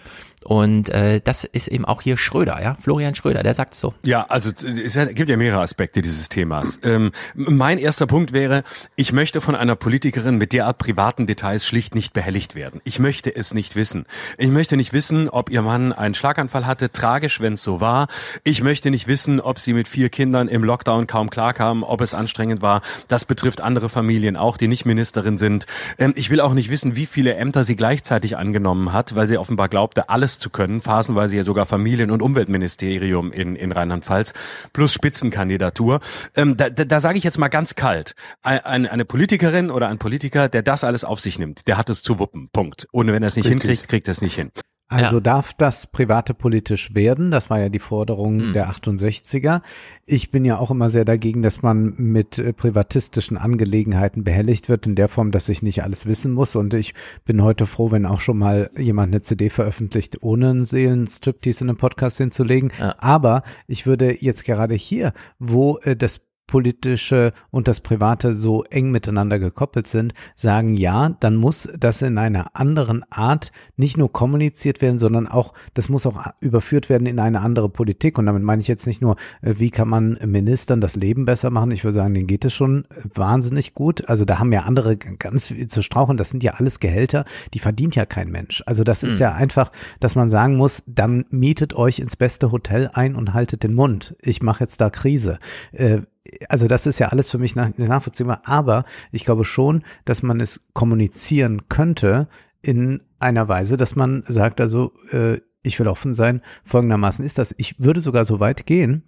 Und 0.44 0.88
äh, 0.90 1.20
das 1.22 1.44
ist 1.44 1.68
eben 1.68 1.84
auch 1.84 2.02
hier 2.02 2.16
Schröder, 2.16 2.60
ja, 2.62 2.74
Florian 2.74 3.14
Schröder, 3.14 3.42
der 3.42 3.54
sagt 3.54 3.74
so. 3.74 3.94
Ja, 4.04 4.26
also 4.28 4.50
es 4.50 4.94
gibt 5.14 5.28
ja 5.28 5.36
mehrere 5.36 5.60
Aspekte 5.60 6.02
dieses 6.02 6.28
Themas. 6.28 6.78
Ähm, 6.82 7.12
mein 7.34 7.78
erster 7.78 8.06
Punkt 8.06 8.32
wäre, 8.32 8.64
ich 8.96 9.12
möchte 9.12 9.40
von 9.40 9.54
einer 9.54 9.76
Politikerin 9.76 10.38
mit 10.38 10.52
derart 10.52 10.78
privaten 10.78 11.26
Details 11.26 11.66
schlicht 11.66 11.94
nicht 11.94 12.12
behelligt 12.12 12.54
werden. 12.54 12.80
Ich 12.84 12.98
möchte 12.98 13.34
es 13.34 13.54
nicht 13.54 13.76
wissen. 13.76 14.04
Ich 14.38 14.50
möchte 14.50 14.76
nicht 14.76 14.92
wissen, 14.92 15.28
ob 15.28 15.50
ihr 15.50 15.62
Mann 15.62 15.92
einen 15.92 16.14
Schlaganfall 16.14 16.66
hatte, 16.66 16.90
tragisch, 16.90 17.40
wenn 17.40 17.54
es 17.54 17.62
so 17.62 17.80
war. 17.80 18.08
Ich 18.44 18.62
möchte 18.62 18.90
nicht 18.90 19.06
wissen, 19.06 19.40
ob 19.40 19.58
sie 19.58 19.72
mit 19.72 19.88
vier 19.88 20.08
Kindern 20.08 20.48
im 20.48 20.64
Lockdown 20.64 21.06
kaum 21.06 21.30
klarkam, 21.30 21.82
ob 21.82 22.00
es 22.00 22.14
anstrengend 22.14 22.62
war. 22.62 22.82
Das 23.08 23.24
betrifft 23.24 23.60
andere 23.60 23.88
Familien 23.88 24.36
auch, 24.36 24.56
die 24.56 24.68
nicht 24.68 24.86
Ministerin 25.12 25.36
sind. 25.36 25.66
Ähm, 25.98 26.12
ich 26.16 26.30
will 26.30 26.40
auch 26.40 26.54
nicht 26.54 26.70
wissen, 26.70 26.96
wie 26.96 27.06
viele 27.06 27.34
Ämter 27.34 27.64
sie 27.64 27.76
gleichzeitig 27.76 28.36
angenommen 28.36 28.92
hat, 28.92 29.14
weil 29.14 29.28
sie 29.28 29.36
offenbar 29.36 29.68
glaubte, 29.68 30.08
alles 30.08 30.38
zu 30.38 30.50
können, 30.50 30.80
phasenweise 30.80 31.36
ja 31.36 31.44
sogar 31.44 31.66
Familien- 31.66 32.10
und 32.10 32.22
Umweltministerium 32.22 33.32
in, 33.32 33.54
in 33.56 33.72
Rheinland-Pfalz, 33.72 34.32
plus 34.72 34.92
Spitzenkandidatur. 34.92 36.00
Ähm, 36.34 36.56
da 36.56 36.70
da, 36.70 36.84
da 36.84 37.00
sage 37.00 37.18
ich 37.18 37.24
jetzt 37.24 37.38
mal 37.38 37.48
ganz 37.48 37.74
kalt, 37.74 38.14
ein, 38.42 38.86
eine 38.86 39.04
Politikerin 39.04 39.70
oder 39.70 39.88
ein 39.88 39.98
Politiker, 39.98 40.48
der 40.48 40.62
das 40.62 40.84
alles 40.84 41.04
auf 41.04 41.20
sich 41.20 41.38
nimmt, 41.38 41.68
der 41.68 41.76
hat 41.76 41.90
es 41.90 42.02
zu 42.02 42.18
wuppen, 42.18 42.48
Punkt. 42.52 42.88
Ohne 42.92 43.12
wenn 43.12 43.22
er 43.22 43.28
es 43.28 43.36
nicht 43.36 43.46
Richtig. 43.46 43.62
hinkriegt, 43.62 43.88
kriegt 43.88 44.08
er 44.08 44.12
es 44.12 44.22
nicht 44.22 44.34
hin. 44.34 44.50
Also 44.92 45.16
ja. 45.16 45.20
darf 45.20 45.54
das 45.54 45.86
Private 45.86 46.34
politisch 46.34 46.94
werden? 46.94 47.30
Das 47.30 47.50
war 47.50 47.58
ja 47.58 47.68
die 47.68 47.78
Forderung 47.78 48.36
mhm. 48.36 48.52
der 48.52 48.70
68er. 48.70 49.62
Ich 50.04 50.30
bin 50.30 50.44
ja 50.44 50.58
auch 50.58 50.70
immer 50.70 50.90
sehr 50.90 51.04
dagegen, 51.04 51.42
dass 51.42 51.62
man 51.62 51.94
mit 51.96 52.38
äh, 52.38 52.52
privatistischen 52.52 53.38
Angelegenheiten 53.38 54.24
behelligt 54.24 54.68
wird, 54.68 54.86
in 54.86 54.94
der 54.94 55.08
Form, 55.08 55.30
dass 55.30 55.48
ich 55.48 55.62
nicht 55.62 55.82
alles 55.82 56.06
wissen 56.06 56.32
muss. 56.32 56.56
Und 56.56 56.74
ich 56.74 56.94
bin 57.24 57.42
heute 57.42 57.66
froh, 57.66 57.90
wenn 57.90 58.06
auch 58.06 58.20
schon 58.20 58.38
mal 58.38 58.70
jemand 58.76 59.12
eine 59.12 59.22
CD 59.22 59.48
veröffentlicht, 59.48 60.22
ohne 60.22 60.50
einen 60.50 60.64
Seelenstriptease 60.66 61.64
in 61.64 61.70
einem 61.70 61.78
Podcast 61.78 62.18
hinzulegen. 62.18 62.72
Ja. 62.78 62.94
Aber 62.98 63.42
ich 63.66 63.86
würde 63.86 64.22
jetzt 64.22 64.44
gerade 64.44 64.74
hier, 64.74 65.12
wo 65.38 65.78
äh, 65.78 65.96
das 65.96 66.20
politische 66.46 67.32
und 67.50 67.68
das 67.68 67.80
private 67.80 68.34
so 68.34 68.62
eng 68.64 68.90
miteinander 68.90 69.38
gekoppelt 69.38 69.86
sind, 69.86 70.12
sagen 70.36 70.74
ja, 70.74 71.16
dann 71.20 71.36
muss 71.36 71.68
das 71.78 72.02
in 72.02 72.18
einer 72.18 72.54
anderen 72.54 73.04
Art 73.10 73.52
nicht 73.76 73.96
nur 73.96 74.12
kommuniziert 74.12 74.82
werden, 74.82 74.98
sondern 74.98 75.28
auch, 75.28 75.54
das 75.74 75.88
muss 75.88 76.06
auch 76.06 76.26
überführt 76.40 76.88
werden 76.88 77.06
in 77.06 77.18
eine 77.18 77.40
andere 77.40 77.68
Politik. 77.68 78.18
Und 78.18 78.26
damit 78.26 78.42
meine 78.42 78.60
ich 78.60 78.68
jetzt 78.68 78.86
nicht 78.86 79.00
nur, 79.00 79.16
äh, 79.40 79.54
wie 79.58 79.70
kann 79.70 79.88
man 79.88 80.18
Ministern 80.24 80.80
das 80.80 80.96
Leben 80.96 81.24
besser 81.24 81.50
machen. 81.50 81.70
Ich 81.70 81.84
würde 81.84 81.96
sagen, 81.96 82.14
denen 82.14 82.26
geht 82.26 82.44
es 82.44 82.52
schon 82.52 82.86
wahnsinnig 83.14 83.74
gut. 83.74 84.08
Also 84.08 84.24
da 84.24 84.38
haben 84.38 84.52
ja 84.52 84.60
andere 84.60 84.96
ganz 84.96 85.46
viel 85.48 85.68
zu 85.68 85.82
strauchen. 85.82 86.16
Das 86.16 86.30
sind 86.30 86.42
ja 86.42 86.54
alles 86.54 86.80
Gehälter, 86.80 87.24
die 87.54 87.60
verdient 87.60 87.94
ja 87.94 88.04
kein 88.04 88.30
Mensch. 88.30 88.62
Also 88.66 88.84
das 88.84 89.02
ist 89.02 89.14
mhm. 89.14 89.20
ja 89.20 89.32
einfach, 89.32 89.72
dass 90.00 90.16
man 90.16 90.30
sagen 90.30 90.56
muss, 90.56 90.82
dann 90.86 91.24
mietet 91.30 91.74
euch 91.74 91.98
ins 91.98 92.16
beste 92.16 92.52
Hotel 92.52 92.90
ein 92.92 93.14
und 93.14 93.32
haltet 93.32 93.62
den 93.62 93.74
Mund. 93.74 94.16
Ich 94.20 94.42
mache 94.42 94.64
jetzt 94.64 94.80
da 94.80 94.90
Krise. 94.90 95.38
Äh, 95.72 96.02
also 96.48 96.66
das 96.68 96.86
ist 96.86 96.98
ja 96.98 97.08
alles 97.08 97.30
für 97.30 97.38
mich 97.38 97.56
nach, 97.56 97.76
nachvollziehbar, 97.76 98.42
aber 98.44 98.84
ich 99.10 99.24
glaube 99.24 99.44
schon, 99.44 99.82
dass 100.04 100.22
man 100.22 100.40
es 100.40 100.60
kommunizieren 100.72 101.68
könnte 101.68 102.28
in 102.62 103.02
einer 103.18 103.48
Weise, 103.48 103.76
dass 103.76 103.96
man 103.96 104.24
sagt, 104.26 104.60
also 104.60 104.92
äh, 105.10 105.38
ich 105.62 105.78
will 105.78 105.88
offen 105.88 106.14
sein, 106.14 106.42
folgendermaßen 106.64 107.24
ist 107.24 107.38
das. 107.38 107.54
Ich 107.58 107.78
würde 107.78 108.00
sogar 108.00 108.24
so 108.24 108.40
weit 108.40 108.66
gehen, 108.66 109.04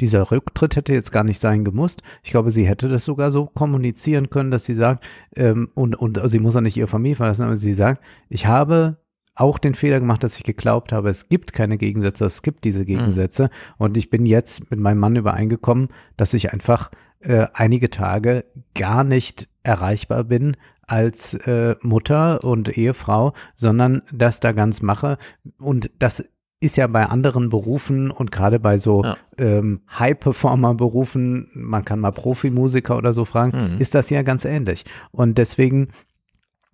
dieser 0.00 0.30
Rücktritt 0.30 0.76
hätte 0.76 0.94
jetzt 0.94 1.12
gar 1.12 1.24
nicht 1.24 1.40
sein 1.40 1.64
gemusst. 1.64 2.02
Ich 2.22 2.30
glaube, 2.30 2.50
sie 2.50 2.66
hätte 2.66 2.88
das 2.88 3.04
sogar 3.04 3.30
so 3.32 3.46
kommunizieren 3.46 4.30
können, 4.30 4.50
dass 4.50 4.64
sie 4.64 4.74
sagt, 4.74 5.04
ähm, 5.34 5.70
und, 5.74 5.96
und 5.96 6.20
sie 6.28 6.38
muss 6.38 6.56
auch 6.56 6.60
nicht 6.60 6.76
ihre 6.76 6.88
Familie 6.88 7.16
verlassen, 7.16 7.42
aber 7.42 7.56
sie 7.56 7.72
sagt, 7.72 8.02
ich 8.28 8.46
habe 8.46 8.98
auch 9.36 9.58
den 9.58 9.74
Fehler 9.74 10.00
gemacht, 10.00 10.24
dass 10.24 10.36
ich 10.36 10.44
geglaubt 10.44 10.92
habe, 10.92 11.10
es 11.10 11.28
gibt 11.28 11.52
keine 11.52 11.78
Gegensätze, 11.78 12.24
es 12.24 12.42
gibt 12.42 12.64
diese 12.64 12.80
mhm. 12.80 12.86
Gegensätze. 12.86 13.44
Mhm. 13.44 13.48
Und 13.78 13.96
ich 13.96 14.10
bin 14.10 14.26
jetzt 14.26 14.70
mit 14.70 14.80
meinem 14.80 14.98
Mann 14.98 15.16
übereingekommen, 15.16 15.88
dass 16.16 16.34
ich 16.34 16.52
einfach 16.52 16.90
äh, 17.20 17.46
einige 17.52 17.90
Tage 17.90 18.44
gar 18.74 19.04
nicht 19.04 19.48
erreichbar 19.62 20.24
bin 20.24 20.56
als 20.86 21.34
äh, 21.34 21.76
Mutter 21.82 22.44
und 22.44 22.76
Ehefrau, 22.76 23.32
sondern 23.54 24.02
das 24.12 24.40
da 24.40 24.52
ganz 24.52 24.82
mache. 24.82 25.18
Und 25.58 25.90
das 25.98 26.24
ist 26.60 26.76
ja 26.76 26.86
bei 26.86 27.04
anderen 27.06 27.50
Berufen 27.50 28.10
und 28.10 28.30
gerade 28.30 28.58
bei 28.58 28.78
so 28.78 29.04
ja. 29.04 29.16
ähm, 29.36 29.82
High-Performer-Berufen, 29.98 31.48
man 31.54 31.84
kann 31.84 32.00
mal 32.00 32.12
Profimusiker 32.12 32.96
oder 32.96 33.12
so 33.12 33.24
fragen, 33.26 33.74
mhm. 33.74 33.80
ist 33.80 33.94
das 33.94 34.08
ja 34.08 34.22
ganz 34.22 34.44
ähnlich. 34.44 34.84
Und 35.10 35.36
deswegen 35.36 35.88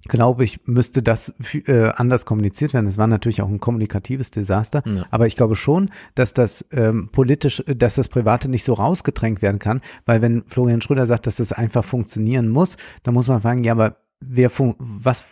glaube 0.08 0.44
ich, 0.44 0.60
müsste 0.66 1.02
das 1.02 1.32
äh, 1.66 1.90
anders 1.94 2.26
kommuniziert 2.26 2.74
werden. 2.74 2.86
Es 2.86 2.98
war 2.98 3.06
natürlich 3.06 3.42
auch 3.42 3.48
ein 3.48 3.60
kommunikatives 3.60 4.30
Desaster, 4.30 4.82
ja. 4.84 5.06
aber 5.10 5.26
ich 5.26 5.36
glaube 5.36 5.56
schon, 5.56 5.90
dass 6.14 6.34
das 6.34 6.64
ähm, 6.72 7.08
politisch, 7.12 7.62
dass 7.66 7.94
das 7.94 8.08
Private 8.08 8.48
nicht 8.48 8.64
so 8.64 8.72
rausgedrängt 8.72 9.42
werden 9.42 9.58
kann, 9.58 9.80
weil 10.04 10.20
wenn 10.22 10.44
Florian 10.46 10.82
Schröder 10.82 11.06
sagt, 11.06 11.26
dass 11.26 11.36
das 11.36 11.52
einfach 11.52 11.84
funktionieren 11.84 12.48
muss, 12.48 12.76
dann 13.04 13.14
muss 13.14 13.28
man 13.28 13.42
fragen, 13.42 13.62
ja, 13.64 13.72
aber 13.72 13.96
wer 14.20 14.50
fun 14.50 14.74
was 14.78 15.24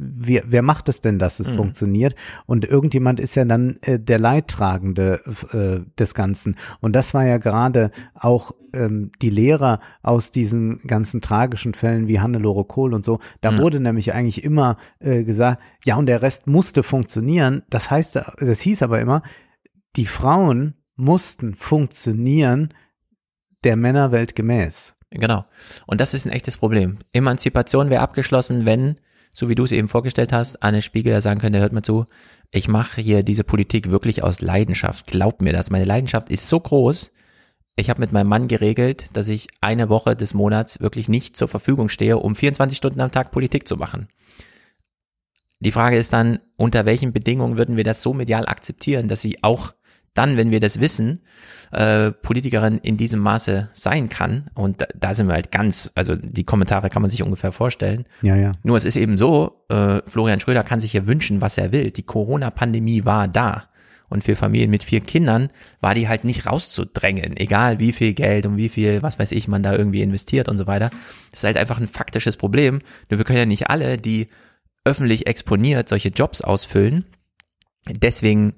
wer, 0.00 0.44
wer 0.46 0.62
macht 0.62 0.88
es 0.88 1.00
denn, 1.00 1.18
dass 1.18 1.40
es 1.40 1.48
mhm. 1.48 1.56
funktioniert? 1.56 2.14
Und 2.46 2.64
irgendjemand 2.64 3.20
ist 3.20 3.34
ja 3.34 3.44
dann 3.44 3.76
äh, 3.82 3.98
der 3.98 4.18
Leidtragende 4.18 5.20
äh, 5.52 5.90
des 5.98 6.14
Ganzen. 6.14 6.56
Und 6.80 6.94
das 6.94 7.12
war 7.12 7.24
ja 7.24 7.38
gerade 7.38 7.90
auch 8.14 8.52
ähm, 8.72 9.12
die 9.20 9.30
Lehrer 9.30 9.80
aus 10.02 10.32
diesen 10.32 10.78
ganzen 10.86 11.20
tragischen 11.20 11.74
Fällen 11.74 12.08
wie 12.08 12.20
Hannelore 12.20 12.64
Kohl 12.64 12.94
und 12.94 13.04
so. 13.04 13.18
Da 13.40 13.50
mhm. 13.50 13.58
wurde 13.58 13.80
nämlich 13.80 14.14
eigentlich 14.14 14.42
immer 14.42 14.76
äh, 15.00 15.24
gesagt, 15.24 15.62
ja, 15.84 15.96
und 15.96 16.06
der 16.06 16.22
Rest 16.22 16.46
musste 16.46 16.82
funktionieren. 16.82 17.62
Das 17.68 17.90
heißt, 17.90 18.16
das 18.16 18.60
hieß 18.60 18.82
aber 18.82 19.00
immer, 19.00 19.22
die 19.96 20.06
Frauen 20.06 20.74
mussten 20.96 21.54
funktionieren 21.54 22.72
der 23.64 23.76
Männerwelt 23.76 24.34
gemäß. 24.34 24.94
Genau. 25.10 25.44
Und 25.86 26.00
das 26.00 26.14
ist 26.14 26.24
ein 26.24 26.32
echtes 26.32 26.56
Problem. 26.56 26.98
Emanzipation 27.12 27.90
wäre 27.90 28.02
abgeschlossen, 28.02 28.64
wenn, 28.64 28.96
so 29.32 29.48
wie 29.48 29.54
du 29.54 29.64
es 29.64 29.72
eben 29.72 29.88
vorgestellt 29.88 30.32
hast, 30.32 30.62
Anne 30.62 30.82
Spiegel 30.82 31.20
sagen 31.20 31.40
könnte, 31.40 31.60
hört 31.60 31.72
mal 31.72 31.82
zu, 31.82 32.06
ich 32.50 32.68
mache 32.68 33.00
hier 33.00 33.22
diese 33.22 33.44
Politik 33.44 33.90
wirklich 33.90 34.22
aus 34.22 34.40
Leidenschaft. 34.40 35.06
Glaub 35.06 35.40
mir 35.40 35.52
das. 35.52 35.70
Meine 35.70 35.84
Leidenschaft 35.84 36.30
ist 36.30 36.48
so 36.48 36.58
groß. 36.58 37.12
ich 37.76 37.88
habe 37.88 38.00
mit 38.00 38.12
meinem 38.12 38.28
Mann 38.28 38.48
geregelt, 38.48 39.06
dass 39.14 39.28
ich 39.28 39.46
eine 39.60 39.88
Woche 39.88 40.14
des 40.14 40.34
Monats 40.34 40.80
wirklich 40.80 41.08
nicht 41.08 41.36
zur 41.36 41.48
Verfügung 41.48 41.88
stehe, 41.88 42.18
um 42.18 42.36
24 42.36 42.76
Stunden 42.76 43.00
am 43.00 43.12
Tag 43.12 43.30
Politik 43.30 43.66
zu 43.66 43.76
machen. 43.76 44.08
Die 45.60 45.72
Frage 45.72 45.96
ist 45.96 46.12
dann, 46.12 46.40
unter 46.56 46.84
welchen 46.84 47.12
Bedingungen 47.12 47.56
würden 47.56 47.76
wir 47.76 47.84
das 47.84 48.02
so 48.02 48.12
medial 48.12 48.46
akzeptieren, 48.46 49.08
dass 49.08 49.20
sie 49.20 49.42
auch 49.42 49.72
dann, 50.14 50.36
wenn 50.36 50.50
wir 50.50 50.60
das 50.60 50.80
wissen, 50.80 51.20
äh, 51.72 52.10
Politikerin 52.10 52.78
in 52.78 52.96
diesem 52.96 53.20
Maße 53.20 53.68
sein 53.72 54.08
kann. 54.08 54.50
Und 54.54 54.80
da, 54.80 54.86
da 54.98 55.14
sind 55.14 55.28
wir 55.28 55.34
halt 55.34 55.52
ganz, 55.52 55.90
also 55.94 56.16
die 56.16 56.44
Kommentare 56.44 56.88
kann 56.88 57.02
man 57.02 57.10
sich 57.10 57.22
ungefähr 57.22 57.52
vorstellen. 57.52 58.06
Ja, 58.22 58.36
ja. 58.36 58.52
Nur 58.62 58.76
es 58.76 58.84
ist 58.84 58.96
eben 58.96 59.18
so, 59.18 59.64
äh, 59.68 60.00
Florian 60.06 60.40
Schröder 60.40 60.64
kann 60.64 60.80
sich 60.80 60.92
ja 60.92 61.06
wünschen, 61.06 61.40
was 61.40 61.58
er 61.58 61.72
will. 61.72 61.90
Die 61.90 62.02
Corona-Pandemie 62.02 63.04
war 63.04 63.28
da. 63.28 63.64
Und 64.08 64.24
für 64.24 64.34
Familien 64.34 64.70
mit 64.70 64.82
vier 64.82 65.00
Kindern 65.00 65.50
war 65.80 65.94
die 65.94 66.08
halt 66.08 66.24
nicht 66.24 66.44
rauszudrängen, 66.44 67.36
egal 67.36 67.78
wie 67.78 67.92
viel 67.92 68.12
Geld 68.12 68.44
und 68.44 68.56
wie 68.56 68.68
viel, 68.68 69.02
was 69.02 69.20
weiß 69.20 69.30
ich, 69.30 69.46
man 69.46 69.62
da 69.62 69.72
irgendwie 69.72 70.02
investiert 70.02 70.48
und 70.48 70.58
so 70.58 70.66
weiter. 70.66 70.90
Das 71.30 71.40
ist 71.40 71.44
halt 71.44 71.56
einfach 71.56 71.78
ein 71.78 71.86
faktisches 71.86 72.36
Problem. 72.36 72.80
Nur 73.08 73.18
wir 73.18 73.24
können 73.24 73.38
ja 73.38 73.46
nicht 73.46 73.70
alle, 73.70 73.98
die 73.98 74.28
öffentlich 74.84 75.28
exponiert 75.28 75.88
solche 75.88 76.08
Jobs 76.08 76.40
ausfüllen, 76.40 77.04
deswegen 77.88 78.54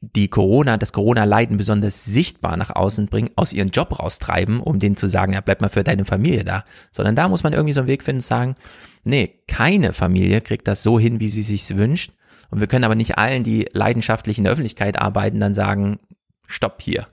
die 0.00 0.28
Corona, 0.28 0.76
das 0.76 0.92
Corona-Leiden 0.92 1.56
besonders 1.56 2.04
sichtbar 2.04 2.56
nach 2.56 2.70
außen 2.70 3.06
bringen, 3.06 3.30
aus 3.34 3.52
ihren 3.52 3.70
Job 3.70 3.98
raustreiben, 3.98 4.60
um 4.60 4.78
denen 4.78 4.96
zu 4.96 5.08
sagen, 5.08 5.32
ja, 5.32 5.40
bleib 5.40 5.60
mal 5.60 5.68
für 5.68 5.82
deine 5.82 6.04
Familie 6.04 6.44
da. 6.44 6.64
Sondern 6.92 7.16
da 7.16 7.28
muss 7.28 7.42
man 7.42 7.52
irgendwie 7.52 7.72
so 7.74 7.80
einen 7.80 7.88
Weg 7.88 8.04
finden, 8.04 8.20
sagen, 8.20 8.54
nee, 9.02 9.40
keine 9.48 9.92
Familie 9.92 10.40
kriegt 10.40 10.68
das 10.68 10.82
so 10.82 11.00
hin, 11.00 11.18
wie 11.18 11.30
sie 11.30 11.42
sich's 11.42 11.76
wünscht. 11.76 12.12
Und 12.50 12.60
wir 12.60 12.68
können 12.68 12.84
aber 12.84 12.94
nicht 12.94 13.18
allen, 13.18 13.42
die 13.42 13.68
leidenschaftlich 13.72 14.38
in 14.38 14.44
der 14.44 14.52
Öffentlichkeit 14.52 14.98
arbeiten, 14.98 15.40
dann 15.40 15.52
sagen, 15.52 15.98
stopp 16.46 16.80
hier. 16.80 17.08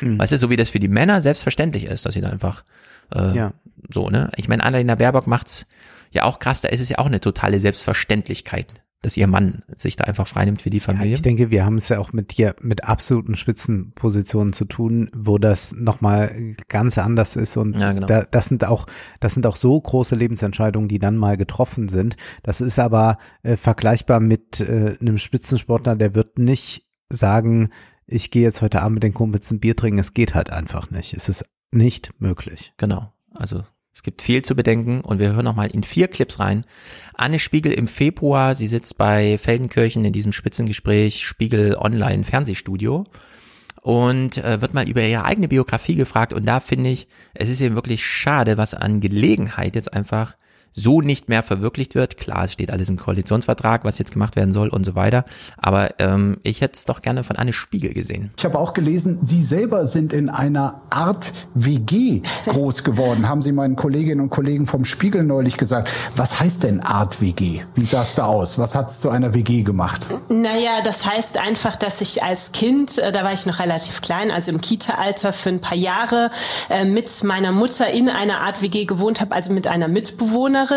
Mhm. 0.00 0.18
Weißt 0.18 0.32
du, 0.32 0.38
so 0.38 0.50
wie 0.50 0.56
das 0.56 0.70
für 0.70 0.80
die 0.80 0.88
Männer 0.88 1.22
selbstverständlich 1.22 1.84
ist, 1.84 2.04
dass 2.04 2.14
sie 2.14 2.20
da 2.20 2.30
einfach 2.30 2.64
äh, 3.14 3.34
Ja. 3.34 3.52
so, 3.90 4.10
ne? 4.10 4.30
Ich 4.36 4.48
meine, 4.48 4.64
Annalena 4.64 4.96
Baerbock 4.96 5.26
macht's 5.28 5.66
ja 6.10 6.24
auch 6.24 6.38
krass, 6.40 6.62
da 6.62 6.68
ist 6.68 6.80
es 6.80 6.88
ja 6.88 6.98
auch 6.98 7.06
eine 7.06 7.20
totale 7.20 7.60
Selbstverständlichkeit, 7.60 8.74
dass 9.02 9.16
ihr 9.16 9.28
Mann 9.28 9.62
sich 9.76 9.96
da 9.96 10.04
einfach 10.04 10.26
freinimmt 10.26 10.60
für 10.60 10.70
die 10.70 10.80
Familie. 10.80 11.14
Ich 11.14 11.22
denke, 11.22 11.50
wir 11.50 11.64
haben 11.64 11.76
es 11.76 11.88
ja 11.88 11.98
auch 11.98 12.12
mit 12.12 12.32
hier 12.32 12.56
mit 12.60 12.84
absoluten 12.84 13.36
Spitzenpositionen 13.36 14.52
zu 14.52 14.64
tun, 14.64 15.08
wo 15.14 15.38
das 15.38 15.72
nochmal 15.72 16.54
ganz 16.68 16.98
anders 16.98 17.36
ist 17.36 17.56
und 17.56 17.78
Ja, 17.78 17.92
genau. 17.92 18.06
da, 18.06 18.22
das 18.22 18.46
sind 18.46 18.64
auch 18.64 18.86
das 19.20 19.34
sind 19.34 19.46
auch 19.46 19.56
so 19.56 19.80
große 19.80 20.16
Lebensentscheidungen, 20.16 20.88
die 20.88 20.98
dann 20.98 21.16
mal 21.16 21.36
getroffen 21.36 21.88
sind. 21.88 22.16
Das 22.42 22.60
ist 22.60 22.78
aber 22.78 23.18
äh, 23.42 23.56
vergleichbar 23.56 24.20
mit 24.20 24.60
äh, 24.60 24.96
einem 25.00 25.18
Spitzensportler, 25.18 25.94
der 25.94 26.14
wird 26.14 26.38
nicht 26.38 26.86
sagen, 27.10 27.70
ich 28.06 28.30
gehe 28.30 28.42
jetzt 28.42 28.62
heute 28.62 28.82
Abend 28.82 28.94
mit 28.94 29.02
den 29.02 29.14
Kumpels 29.14 29.50
ein 29.50 29.60
Bier 29.60 29.76
trinken. 29.76 29.98
Es 29.98 30.14
geht 30.14 30.34
halt 30.34 30.50
einfach 30.50 30.90
nicht. 30.90 31.14
Es 31.14 31.28
ist 31.28 31.44
nicht 31.70 32.10
möglich. 32.20 32.72
Genau. 32.78 33.12
Also 33.34 33.64
es 33.98 34.04
gibt 34.04 34.22
viel 34.22 34.42
zu 34.42 34.54
bedenken 34.54 35.00
und 35.00 35.18
wir 35.18 35.32
hören 35.32 35.44
noch 35.44 35.56
mal 35.56 35.68
in 35.68 35.82
vier 35.82 36.06
Clips 36.06 36.38
rein. 36.38 36.62
Anne 37.14 37.40
Spiegel 37.40 37.72
im 37.72 37.88
Februar, 37.88 38.54
sie 38.54 38.68
sitzt 38.68 38.96
bei 38.96 39.38
Feldenkirchen 39.38 40.04
in 40.04 40.12
diesem 40.12 40.32
Spitzengespräch 40.32 41.26
Spiegel 41.26 41.74
Online 41.76 42.22
Fernsehstudio 42.22 43.06
und 43.82 44.38
äh, 44.38 44.60
wird 44.60 44.72
mal 44.72 44.88
über 44.88 45.02
ihre 45.02 45.24
eigene 45.24 45.48
Biografie 45.48 45.96
gefragt 45.96 46.32
und 46.32 46.46
da 46.46 46.60
finde 46.60 46.90
ich, 46.90 47.08
es 47.34 47.48
ist 47.48 47.60
eben 47.60 47.74
wirklich 47.74 48.06
schade, 48.06 48.56
was 48.56 48.72
an 48.72 49.00
Gelegenheit 49.00 49.74
jetzt 49.74 49.92
einfach 49.92 50.36
so 50.78 51.00
nicht 51.00 51.28
mehr 51.28 51.42
verwirklicht 51.42 51.94
wird. 51.94 52.16
Klar, 52.16 52.44
es 52.44 52.52
steht 52.52 52.70
alles 52.70 52.88
im 52.88 52.96
Koalitionsvertrag, 52.96 53.84
was 53.84 53.98
jetzt 53.98 54.12
gemacht 54.12 54.36
werden 54.36 54.52
soll 54.52 54.68
und 54.68 54.84
so 54.84 54.94
weiter. 54.94 55.24
Aber 55.56 55.98
ähm, 55.98 56.38
ich 56.42 56.60
hätte 56.60 56.76
es 56.76 56.84
doch 56.84 57.02
gerne 57.02 57.24
von 57.24 57.36
Anne 57.36 57.52
Spiegel 57.52 57.92
gesehen. 57.92 58.30
Ich 58.36 58.44
habe 58.44 58.58
auch 58.58 58.72
gelesen, 58.72 59.18
Sie 59.22 59.42
selber 59.42 59.86
sind 59.86 60.12
in 60.12 60.28
einer 60.28 60.82
Art 60.90 61.32
WG 61.54 62.22
groß 62.46 62.84
geworden. 62.84 63.28
Haben 63.28 63.42
Sie 63.42 63.52
meinen 63.52 63.76
Kolleginnen 63.76 64.20
und 64.20 64.30
Kollegen 64.30 64.66
vom 64.66 64.84
Spiegel 64.84 65.24
neulich 65.24 65.56
gesagt. 65.56 65.90
Was 66.16 66.40
heißt 66.40 66.62
denn 66.62 66.80
Art 66.80 67.20
WG? 67.20 67.60
Wie 67.74 67.84
sah 67.84 68.02
es 68.02 68.14
da 68.14 68.26
aus? 68.26 68.58
Was 68.58 68.74
hat 68.74 68.90
es 68.90 69.00
zu 69.00 69.10
einer 69.10 69.34
WG 69.34 69.62
gemacht? 69.62 70.06
Naja, 70.28 70.80
das 70.84 71.04
heißt 71.04 71.38
einfach, 71.38 71.76
dass 71.76 72.00
ich 72.00 72.22
als 72.22 72.52
Kind, 72.52 72.98
äh, 72.98 73.12
da 73.12 73.24
war 73.24 73.32
ich 73.32 73.46
noch 73.46 73.58
relativ 73.58 74.00
klein, 74.02 74.30
also 74.30 74.50
im 74.50 74.60
Kita-Alter 74.60 75.32
für 75.32 75.48
ein 75.50 75.60
paar 75.60 75.76
Jahre, 75.76 76.30
äh, 76.70 76.84
mit 76.84 77.24
meiner 77.24 77.52
Mutter 77.52 77.88
in 77.88 78.08
einer 78.08 78.40
Art 78.40 78.62
WG 78.62 78.84
gewohnt 78.84 79.20
habe, 79.20 79.34
also 79.34 79.52
mit 79.52 79.66
einer 79.66 79.88
Mitbewohnerin. 79.88 80.67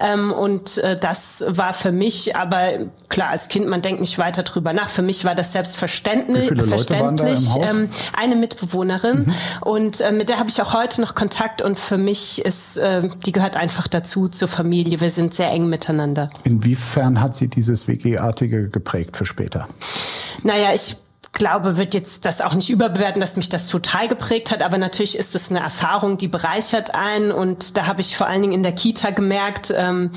Ähm, 0.00 0.32
und 0.32 0.78
äh, 0.78 0.98
das 0.98 1.44
war 1.46 1.72
für 1.72 1.92
mich, 1.92 2.36
aber 2.36 2.78
klar, 3.08 3.30
als 3.30 3.48
Kind, 3.48 3.66
man 3.68 3.82
denkt 3.82 4.00
nicht 4.00 4.18
weiter 4.18 4.42
drüber 4.42 4.72
nach. 4.72 4.90
Für 4.90 5.02
mich 5.02 5.24
war 5.24 5.34
das 5.34 5.52
selbstverständlich. 5.52 6.46
Verständlich. 6.66 7.48
Ähm, 7.56 7.88
eine 8.16 8.36
Mitbewohnerin 8.36 9.32
und 9.60 10.00
äh, 10.00 10.12
mit 10.12 10.28
der 10.28 10.38
habe 10.38 10.48
ich 10.48 10.60
auch 10.60 10.74
heute 10.74 11.00
noch 11.00 11.14
Kontakt 11.14 11.62
und 11.62 11.78
für 11.78 11.98
mich 11.98 12.44
ist, 12.44 12.76
äh, 12.76 13.08
die 13.24 13.32
gehört 13.32 13.56
einfach 13.56 13.88
dazu 13.88 14.28
zur 14.28 14.48
Familie. 14.48 15.00
Wir 15.00 15.10
sind 15.10 15.34
sehr 15.34 15.50
eng 15.50 15.68
miteinander. 15.68 16.30
Inwiefern 16.44 17.20
hat 17.20 17.34
Sie 17.34 17.48
dieses 17.48 17.88
WG-artige 17.88 18.68
geprägt 18.68 19.16
für 19.16 19.26
später? 19.26 19.68
Naja, 20.42 20.72
ich 20.74 20.96
glaube, 21.36 21.76
wird 21.76 21.94
jetzt 21.94 22.24
das 22.24 22.40
auch 22.40 22.54
nicht 22.54 22.70
überbewerten, 22.70 23.20
dass 23.20 23.36
mich 23.36 23.48
das 23.48 23.68
total 23.68 24.08
geprägt 24.08 24.50
hat, 24.50 24.62
aber 24.62 24.78
natürlich 24.78 25.18
ist 25.18 25.34
es 25.34 25.50
eine 25.50 25.60
Erfahrung, 25.60 26.16
die 26.18 26.28
bereichert 26.28 26.94
einen 26.94 27.30
und 27.30 27.76
da 27.76 27.86
habe 27.86 28.00
ich 28.00 28.16
vor 28.16 28.26
allen 28.26 28.42
Dingen 28.42 28.54
in 28.54 28.62
der 28.62 28.72
Kita 28.72 29.10
gemerkt, 29.10 29.72
ähm, 29.76 30.10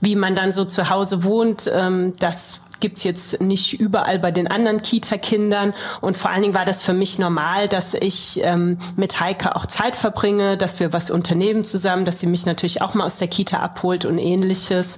wie 0.00 0.16
man 0.16 0.34
dann 0.34 0.52
so 0.52 0.64
zu 0.64 0.90
Hause 0.90 1.24
wohnt, 1.24 1.70
ähm, 1.72 2.12
das 2.18 2.60
gibt's 2.80 3.04
jetzt 3.04 3.40
nicht 3.40 3.80
überall 3.80 4.18
bei 4.18 4.30
den 4.30 4.50
anderen 4.50 4.82
Kita-Kindern 4.82 5.72
und 6.00 6.16
vor 6.16 6.30
allen 6.30 6.42
Dingen 6.42 6.54
war 6.54 6.64
das 6.64 6.82
für 6.82 6.92
mich 6.92 7.18
normal, 7.18 7.68
dass 7.68 7.94
ich 7.94 8.40
ähm, 8.42 8.78
mit 8.96 9.20
Heike 9.20 9.56
auch 9.56 9.66
Zeit 9.66 9.96
verbringe, 9.96 10.56
dass 10.56 10.80
wir 10.80 10.92
was 10.92 11.10
unternehmen 11.10 11.64
zusammen, 11.64 12.04
dass 12.04 12.20
sie 12.20 12.26
mich 12.26 12.46
natürlich 12.46 12.82
auch 12.82 12.94
mal 12.94 13.06
aus 13.06 13.18
der 13.18 13.28
Kita 13.28 13.60
abholt 13.60 14.04
und 14.04 14.18
ähnliches. 14.18 14.96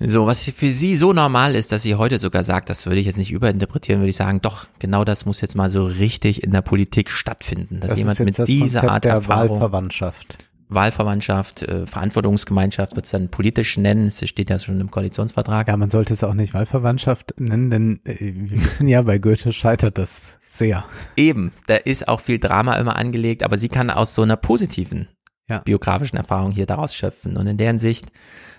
So, 0.00 0.26
was 0.26 0.44
für 0.44 0.70
sie 0.70 0.94
so 0.94 1.12
normal 1.12 1.56
ist, 1.56 1.72
dass 1.72 1.82
sie 1.82 1.96
heute 1.96 2.20
sogar 2.20 2.44
sagt, 2.44 2.70
das 2.70 2.86
würde 2.86 3.00
ich 3.00 3.06
jetzt 3.06 3.18
nicht 3.18 3.32
überinterpretieren, 3.32 4.00
würde 4.00 4.10
ich 4.10 4.16
sagen, 4.16 4.40
doch, 4.40 4.66
genau 4.78 5.04
das 5.04 5.26
muss 5.26 5.40
jetzt 5.40 5.56
mal 5.56 5.70
so 5.70 5.86
richtig 5.86 6.44
in 6.44 6.52
der 6.52 6.62
Politik 6.62 7.10
stattfinden, 7.10 7.80
dass 7.80 7.90
Das 7.90 7.98
jemand 7.98 8.20
mit 8.20 8.38
dieser 8.46 8.80
Konzept 8.80 8.92
Art 8.92 9.04
der 9.04 9.12
Erfahrung, 9.14 9.60
Wahlverwandtschaft. 9.60 10.38
Wahlverwandtschaft, 10.68 11.62
äh, 11.62 11.84
Verantwortungsgemeinschaft 11.84 12.94
wird 12.94 13.06
es 13.06 13.10
dann 13.10 13.28
politisch 13.30 13.76
nennen, 13.76 14.06
es 14.06 14.28
steht 14.28 14.50
ja 14.50 14.60
schon 14.60 14.80
im 14.80 14.90
Koalitionsvertrag. 14.90 15.66
Ja, 15.66 15.76
man 15.76 15.90
sollte 15.90 16.12
es 16.12 16.22
auch 16.22 16.34
nicht 16.34 16.54
Wahlverwandtschaft 16.54 17.34
nennen, 17.40 17.70
denn 17.70 18.00
äh, 18.04 18.18
wir 18.20 18.50
wissen 18.52 18.86
ja, 18.86 19.02
bei 19.02 19.18
Goethe 19.18 19.52
scheitert 19.52 19.98
das 19.98 20.38
sehr. 20.48 20.84
Eben, 21.16 21.52
da 21.66 21.74
ist 21.74 22.06
auch 22.06 22.20
viel 22.20 22.38
Drama 22.38 22.76
immer 22.76 22.94
angelegt, 22.94 23.42
aber 23.42 23.58
sie 23.58 23.68
kann 23.68 23.90
aus 23.90 24.14
so 24.14 24.22
einer 24.22 24.36
positiven 24.36 25.08
Ja. 25.48 25.58
biografischen 25.58 26.18
Erfahrung 26.18 26.50
hier 26.52 26.66
daraus 26.66 26.94
schöpfen 26.94 27.36
und 27.36 27.46
in 27.46 27.56
deren 27.56 27.78
Sicht 27.78 28.06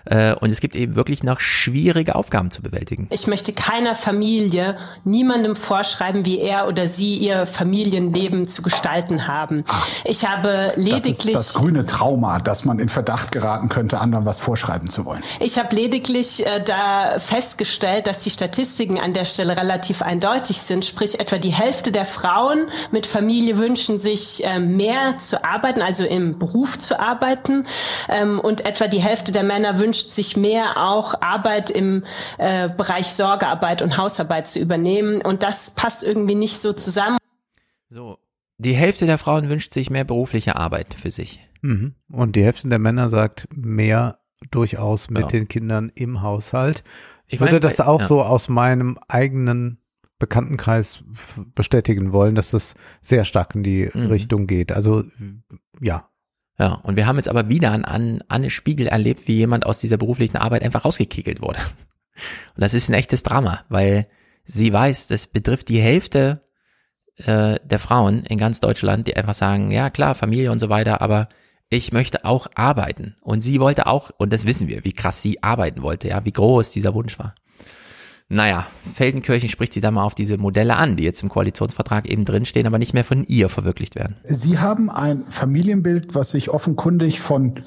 äh, 0.06 0.34
und 0.34 0.50
es 0.50 0.60
gibt 0.60 0.76
eben 0.76 0.94
wirklich 0.94 1.22
noch 1.22 1.40
schwierige 1.40 2.14
Aufgaben 2.14 2.50
zu 2.50 2.62
bewältigen. 2.62 3.06
Ich 3.10 3.26
möchte 3.26 3.52
keiner 3.52 3.94
Familie, 3.94 4.76
niemandem 5.04 5.56
vorschreiben, 5.56 6.24
wie 6.24 6.38
er 6.38 6.68
oder 6.68 6.86
sie 6.86 7.16
ihr 7.16 7.46
Familienleben 7.46 8.46
zu 8.46 8.62
gestalten 8.62 9.26
haben. 9.26 9.64
Ich 10.04 10.26
habe 10.26 10.48
Das 10.48 10.76
ist 10.76 10.84
lediglich 10.84 11.34
das 11.34 11.54
grüne 11.54 11.86
Trauma, 11.86 12.38
dass 12.38 12.64
man 12.64 12.78
in 12.78 12.88
Verdacht 12.88 13.32
geraten 13.32 13.68
könnte, 13.68 14.00
anderen 14.00 14.24
was 14.24 14.38
vorschreiben 14.38 14.88
zu 14.88 15.04
wollen. 15.04 15.22
Ich 15.38 15.58
habe 15.58 15.74
lediglich 15.74 16.46
äh, 16.46 16.62
da 16.64 17.18
festgestellt, 17.18 18.06
dass 18.06 18.20
die 18.20 18.30
Statistiken 18.30 18.98
an 18.98 19.12
der 19.12 19.24
Stelle 19.24 19.56
relativ 19.56 20.02
eindeutig 20.02 20.60
sind. 20.60 20.84
Sprich, 20.84 21.20
etwa 21.20 21.38
die 21.38 21.50
Hälfte 21.50 21.92
der 21.92 22.04
Frauen 22.04 22.68
mit 22.90 23.06
Familie 23.06 23.58
wünschen 23.58 23.98
sich 23.98 24.44
äh, 24.44 24.58
mehr 24.58 25.18
zu 25.18 25.44
arbeiten, 25.44 25.82
also 25.82 26.04
im 26.04 26.38
Beruf 26.38 26.78
zu 26.80 26.98
arbeiten. 26.98 27.66
Ähm, 28.08 28.40
und 28.40 28.64
etwa 28.66 28.88
die 28.88 29.00
Hälfte 29.00 29.32
der 29.32 29.42
Männer 29.44 29.78
wünscht 29.78 30.10
sich 30.10 30.36
mehr 30.36 30.76
auch 30.76 31.14
Arbeit 31.20 31.70
im 31.70 32.02
äh, 32.38 32.68
Bereich 32.68 33.06
Sorgearbeit 33.08 33.82
und 33.82 33.96
Hausarbeit 33.96 34.46
zu 34.46 34.58
übernehmen. 34.58 35.20
Und 35.22 35.42
das 35.42 35.70
passt 35.72 36.02
irgendwie 36.04 36.34
nicht 36.34 36.58
so 36.58 36.72
zusammen. 36.72 37.18
So, 37.88 38.18
die 38.58 38.74
Hälfte 38.74 39.06
der 39.06 39.18
Frauen 39.18 39.48
wünscht 39.48 39.72
sich 39.74 39.90
mehr 39.90 40.04
berufliche 40.04 40.56
Arbeit 40.56 40.94
für 40.94 41.10
sich. 41.10 41.40
Mhm. 41.62 41.94
Und 42.10 42.36
die 42.36 42.44
Hälfte 42.44 42.68
der 42.68 42.78
Männer 42.78 43.08
sagt 43.08 43.48
mehr 43.54 44.18
durchaus 44.50 45.10
mit 45.10 45.22
Ja. 45.22 45.28
den 45.28 45.48
Kindern 45.48 45.92
im 45.94 46.22
Haushalt. 46.22 46.82
Ich, 47.26 47.34
Ich 47.34 47.40
würde 47.40 47.54
mein, 47.54 47.60
das 47.62 47.80
auch 47.80 48.00
ja. 48.00 48.06
so 48.06 48.22
aus 48.22 48.48
meinem 48.48 48.98
eigenen 49.08 49.78
Bekanntenkreis 50.18 51.02
bestätigen 51.54 52.12
wollen, 52.12 52.34
dass 52.34 52.50
das 52.50 52.74
sehr 53.00 53.24
stark 53.24 53.54
in 53.54 53.62
die 53.62 53.90
Mhm. 53.92 54.06
Richtung 54.06 54.46
geht. 54.46 54.70
Also 54.72 55.04
ja, 55.80 56.09
Ja, 56.60 56.74
und 56.82 56.96
wir 56.96 57.06
haben 57.06 57.16
jetzt 57.16 57.30
aber 57.30 57.48
wieder 57.48 57.72
an, 57.72 57.86
an 57.86 58.22
Anne 58.28 58.50
Spiegel 58.50 58.86
erlebt, 58.86 59.26
wie 59.26 59.36
jemand 59.36 59.64
aus 59.64 59.78
dieser 59.78 59.96
beruflichen 59.96 60.36
Arbeit 60.36 60.62
einfach 60.62 60.84
rausgekickelt 60.84 61.40
wurde. 61.40 61.58
Und 62.54 62.60
das 62.60 62.74
ist 62.74 62.90
ein 62.90 62.94
echtes 62.94 63.22
Drama, 63.22 63.64
weil 63.70 64.02
sie 64.44 64.70
weiß, 64.70 65.06
das 65.06 65.26
betrifft 65.26 65.70
die 65.70 65.80
Hälfte 65.80 66.42
äh, 67.16 67.58
der 67.64 67.78
Frauen 67.78 68.26
in 68.26 68.36
ganz 68.36 68.60
Deutschland, 68.60 69.06
die 69.06 69.16
einfach 69.16 69.32
sagen, 69.32 69.70
ja 69.70 69.88
klar, 69.88 70.14
Familie 70.14 70.52
und 70.52 70.58
so 70.58 70.68
weiter, 70.68 71.00
aber 71.00 71.28
ich 71.70 71.92
möchte 71.94 72.26
auch 72.26 72.46
arbeiten. 72.56 73.16
Und 73.22 73.40
sie 73.40 73.58
wollte 73.58 73.86
auch, 73.86 74.10
und 74.18 74.30
das 74.30 74.44
wissen 74.44 74.68
wir, 74.68 74.84
wie 74.84 74.92
krass 74.92 75.22
sie 75.22 75.42
arbeiten 75.42 75.80
wollte, 75.80 76.08
ja, 76.08 76.26
wie 76.26 76.32
groß 76.32 76.72
dieser 76.72 76.92
Wunsch 76.92 77.18
war. 77.18 77.34
Naja, 78.32 78.64
Feldenkirchen 78.94 79.48
spricht 79.48 79.74
sie 79.74 79.80
da 79.80 79.90
mal 79.90 80.04
auf 80.04 80.14
diese 80.14 80.38
Modelle 80.38 80.76
an, 80.76 80.94
die 80.94 81.02
jetzt 81.02 81.20
im 81.24 81.28
Koalitionsvertrag 81.28 82.08
eben 82.08 82.24
drinstehen, 82.24 82.64
aber 82.64 82.78
nicht 82.78 82.94
mehr 82.94 83.02
von 83.02 83.24
ihr 83.24 83.48
verwirklicht 83.48 83.96
werden. 83.96 84.16
Sie 84.22 84.58
haben 84.58 84.88
ein 84.88 85.24
Familienbild, 85.24 86.14
was 86.14 86.30
sich 86.30 86.48
offenkundig 86.48 87.18
von 87.20 87.60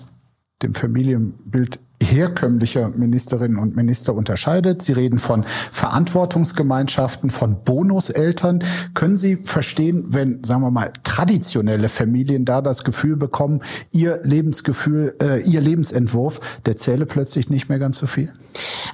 dem 0.61 0.73
Familienbild 0.73 1.79
herkömmlicher 2.03 2.89
Ministerinnen 2.89 3.57
und 3.57 3.75
Minister 3.75 4.13
unterscheidet. 4.13 4.81
Sie 4.81 4.93
reden 4.93 5.19
von 5.19 5.45
Verantwortungsgemeinschaften, 5.71 7.29
von 7.29 7.63
Bonuseltern. 7.63 8.63
Können 8.93 9.17
Sie 9.17 9.37
verstehen, 9.37 10.05
wenn, 10.09 10.43
sagen 10.43 10.61
wir 10.61 10.71
mal, 10.71 10.91
traditionelle 11.03 11.89
Familien 11.89 12.45
da 12.45 12.61
das 12.61 12.83
Gefühl 12.83 13.15
bekommen, 13.15 13.61
ihr 13.91 14.19
Lebensgefühl, 14.23 15.15
äh, 15.21 15.41
ihr 15.41 15.61
Lebensentwurf, 15.61 16.39
der 16.65 16.77
zähle 16.77 17.05
plötzlich 17.05 17.49
nicht 17.49 17.69
mehr 17.69 17.79
ganz 17.79 17.97
so 17.97 18.07
viel? 18.07 18.31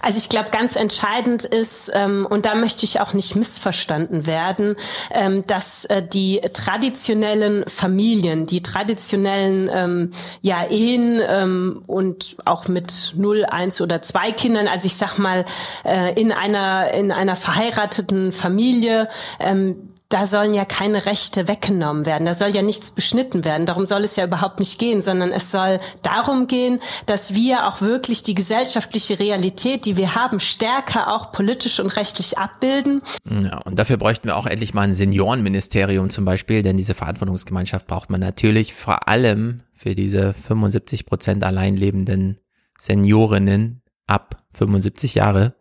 Also 0.01 0.17
ich 0.17 0.29
glaube, 0.29 0.49
ganz 0.51 0.75
entscheidend 0.75 1.43
ist, 1.43 1.91
ähm, 1.93 2.25
und 2.29 2.45
da 2.45 2.55
möchte 2.55 2.85
ich 2.85 3.01
auch 3.01 3.13
nicht 3.13 3.35
missverstanden 3.35 4.27
werden, 4.27 4.75
ähm, 5.11 5.45
dass 5.45 5.85
äh, 5.85 6.01
die 6.01 6.41
traditionellen 6.53 7.63
Familien, 7.67 8.45
die 8.45 8.61
traditionellen 8.61 9.69
ähm, 9.73 10.11
ja, 10.41 10.65
Ehen 10.69 11.19
ähm, 11.27 11.81
und 11.88 12.38
auch 12.45 12.67
mit 12.67 12.91
null, 13.16 13.45
eins 13.45 13.82
oder 13.82 14.02
zwei 14.02 14.32
Kindern, 14.32 14.68
also 14.68 14.86
ich 14.86 14.95
sag 14.95 15.18
mal 15.18 15.45
äh, 15.86 16.19
in 16.19 16.32
einer 16.32 16.92
in 16.94 17.11
einer 17.11 17.36
verheirateten 17.36 18.32
Familie, 18.32 19.10
ähm, 19.40 19.90
da 20.10 20.26
sollen 20.26 20.56
ja 20.56 20.66
keine 20.66 21.06
Rechte 21.06 21.48
weggenommen 21.48 22.08
werden, 22.08 22.26
da 22.26 22.34
soll 22.34 22.50
ja 22.50 22.64
nichts 22.64 22.92
beschnitten 22.92 23.45
werden. 23.45 23.68
Darum 23.68 23.86
soll 23.86 24.03
es 24.03 24.16
ja 24.16 24.26
überhaupt 24.26 24.60
nicht 24.60 24.80
gehen, 24.80 25.03
sondern 25.03 25.32
es 25.32 25.52
soll 25.52 25.80
darum 26.02 26.48
gehen, 26.48 26.80
dass 27.06 27.36
wir 27.36 27.68
auch 27.68 27.82
wirklich 27.82 28.24
die 28.24 28.34
gesellschaftliche 28.34 29.19
Realität, 29.19 29.86
die 29.86 29.98
wir 29.98 30.16
haben, 30.16 30.40
stärker 30.40 31.14
auch 31.14 31.32
politisch 31.32 31.80
und 31.80 31.95
rechtlich 31.95 32.40
abbilden. 32.40 33.03
Ja, 33.30 33.60
und 33.60 33.78
dafür 33.78 33.98
bräuchten 33.98 34.28
wir 34.28 34.36
auch 34.36 34.48
endlich 34.48 34.74
mal 34.74 34.82
ein 34.82 34.95
Seniorenministerium 34.95 36.10
zum 36.10 36.26
Beispiel, 36.26 36.64
denn 36.64 36.76
diese 36.76 36.95
Verantwortungsgemeinschaft 36.95 37.86
braucht 37.86 38.10
man 38.10 38.19
natürlich 38.19 38.74
vor 38.74 39.08
allem 39.08 39.61
für 39.76 39.94
diese 39.94 40.34
75 40.34 41.06
Prozent 41.06 41.44
allein 41.44 41.78
lebenden 41.78 42.40
Seniorinnen 42.80 43.82
ab 44.08 44.38
75 44.51 45.16
Jahre, 45.16 45.53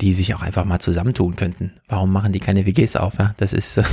die 0.00 0.12
sich 0.12 0.34
auch 0.34 0.42
einfach 0.42 0.64
mal 0.64 0.78
zusammentun 0.78 1.36
könnten. 1.36 1.74
Warum 1.88 2.12
machen 2.12 2.32
die 2.32 2.40
keine 2.40 2.66
WGs 2.66 2.96
auf? 2.96 3.18
Ja, 3.18 3.34
das 3.36 3.52
ist 3.52 3.76
äh, 3.76 3.84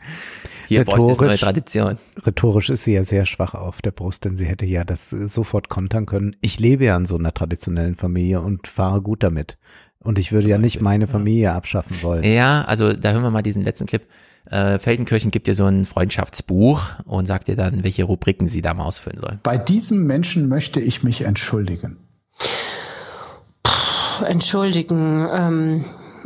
hier 0.68 0.86
es 0.86 1.20
neue 1.20 1.38
Tradition. 1.38 1.98
Rhetorisch 2.24 2.70
ist 2.70 2.84
sie 2.84 2.92
ja 2.92 3.04
sehr 3.04 3.26
schwach 3.26 3.54
auf 3.54 3.82
der 3.82 3.92
Brust, 3.92 4.24
denn 4.24 4.36
sie 4.36 4.46
hätte 4.46 4.66
ja 4.66 4.84
das 4.84 5.10
sofort 5.10 5.68
kontern 5.68 6.06
können. 6.06 6.36
Ich 6.40 6.58
lebe 6.58 6.84
ja 6.84 6.96
in 6.96 7.06
so 7.06 7.16
einer 7.16 7.32
traditionellen 7.32 7.96
Familie 7.96 8.40
und 8.40 8.68
fahre 8.68 9.00
gut 9.00 9.22
damit. 9.22 9.58
Und 9.98 10.18
ich 10.18 10.32
würde 10.32 10.48
ja 10.48 10.58
nicht 10.58 10.80
meine 10.80 11.06
Familie 11.06 11.52
abschaffen 11.52 12.02
wollen. 12.02 12.24
Ja, 12.24 12.62
also 12.64 12.92
da 12.92 13.12
hören 13.12 13.22
wir 13.22 13.30
mal 13.30 13.42
diesen 13.42 13.62
letzten 13.62 13.86
Clip. 13.86 14.04
Äh, 14.46 14.78
Feldenkirchen 14.78 15.30
gibt 15.30 15.46
dir 15.46 15.54
so 15.54 15.66
ein 15.66 15.86
Freundschaftsbuch 15.86 16.82
und 17.04 17.26
sagt 17.26 17.48
dir 17.48 17.56
dann, 17.56 17.84
welche 17.84 18.04
Rubriken 18.04 18.48
sie 18.48 18.60
da 18.60 18.74
mal 18.74 18.84
ausfüllen 18.84 19.18
sollen. 19.20 19.38
Bei 19.42 19.56
diesem 19.56 20.06
Menschen 20.06 20.48
möchte 20.48 20.80
ich 20.80 21.02
mich 21.02 21.22
entschuldigen. 21.22 21.96
Puh, 23.62 24.24
entschuldigen. 24.24 25.26
Ähm, 25.32 25.84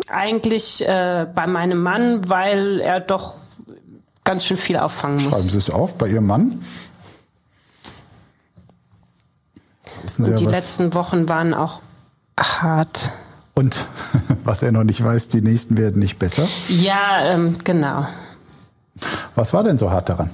eigentlich 0.09 0.87
äh, 0.87 1.27
bei 1.35 1.47
meinem 1.47 1.83
Mann, 1.83 2.29
weil 2.29 2.81
er 2.81 3.01
doch 3.01 3.35
ganz 4.25 4.45
schön 4.47 4.57
viel 4.57 4.77
auffangen 4.79 5.23
muss. 5.25 5.35
Schreiben 5.35 5.51
Sie 5.51 5.59
es 5.59 5.71
auf 5.71 5.99
bei 5.99 6.09
Ihrem 6.09 6.27
Mann. 6.27 6.65
Und 10.19 10.39
die 10.39 10.47
was- 10.47 10.53
letzten 10.53 10.95
Wochen 10.95 11.29
waren 11.29 11.53
auch 11.55 11.81
hart. 12.39 13.11
Und 13.59 13.87
was 14.45 14.63
er 14.63 14.71
noch 14.71 14.85
nicht 14.85 15.03
weiß, 15.03 15.29
die 15.29 15.41
nächsten 15.41 15.77
werden 15.77 15.99
nicht 15.99 16.19
besser. 16.19 16.47
Ja, 16.69 17.33
ähm, 17.33 17.57
genau. 17.65 18.07
Was 19.35 19.53
war 19.53 19.65
denn 19.65 19.79
so 19.79 19.91
hart 19.91 20.09
daran? 20.09 20.31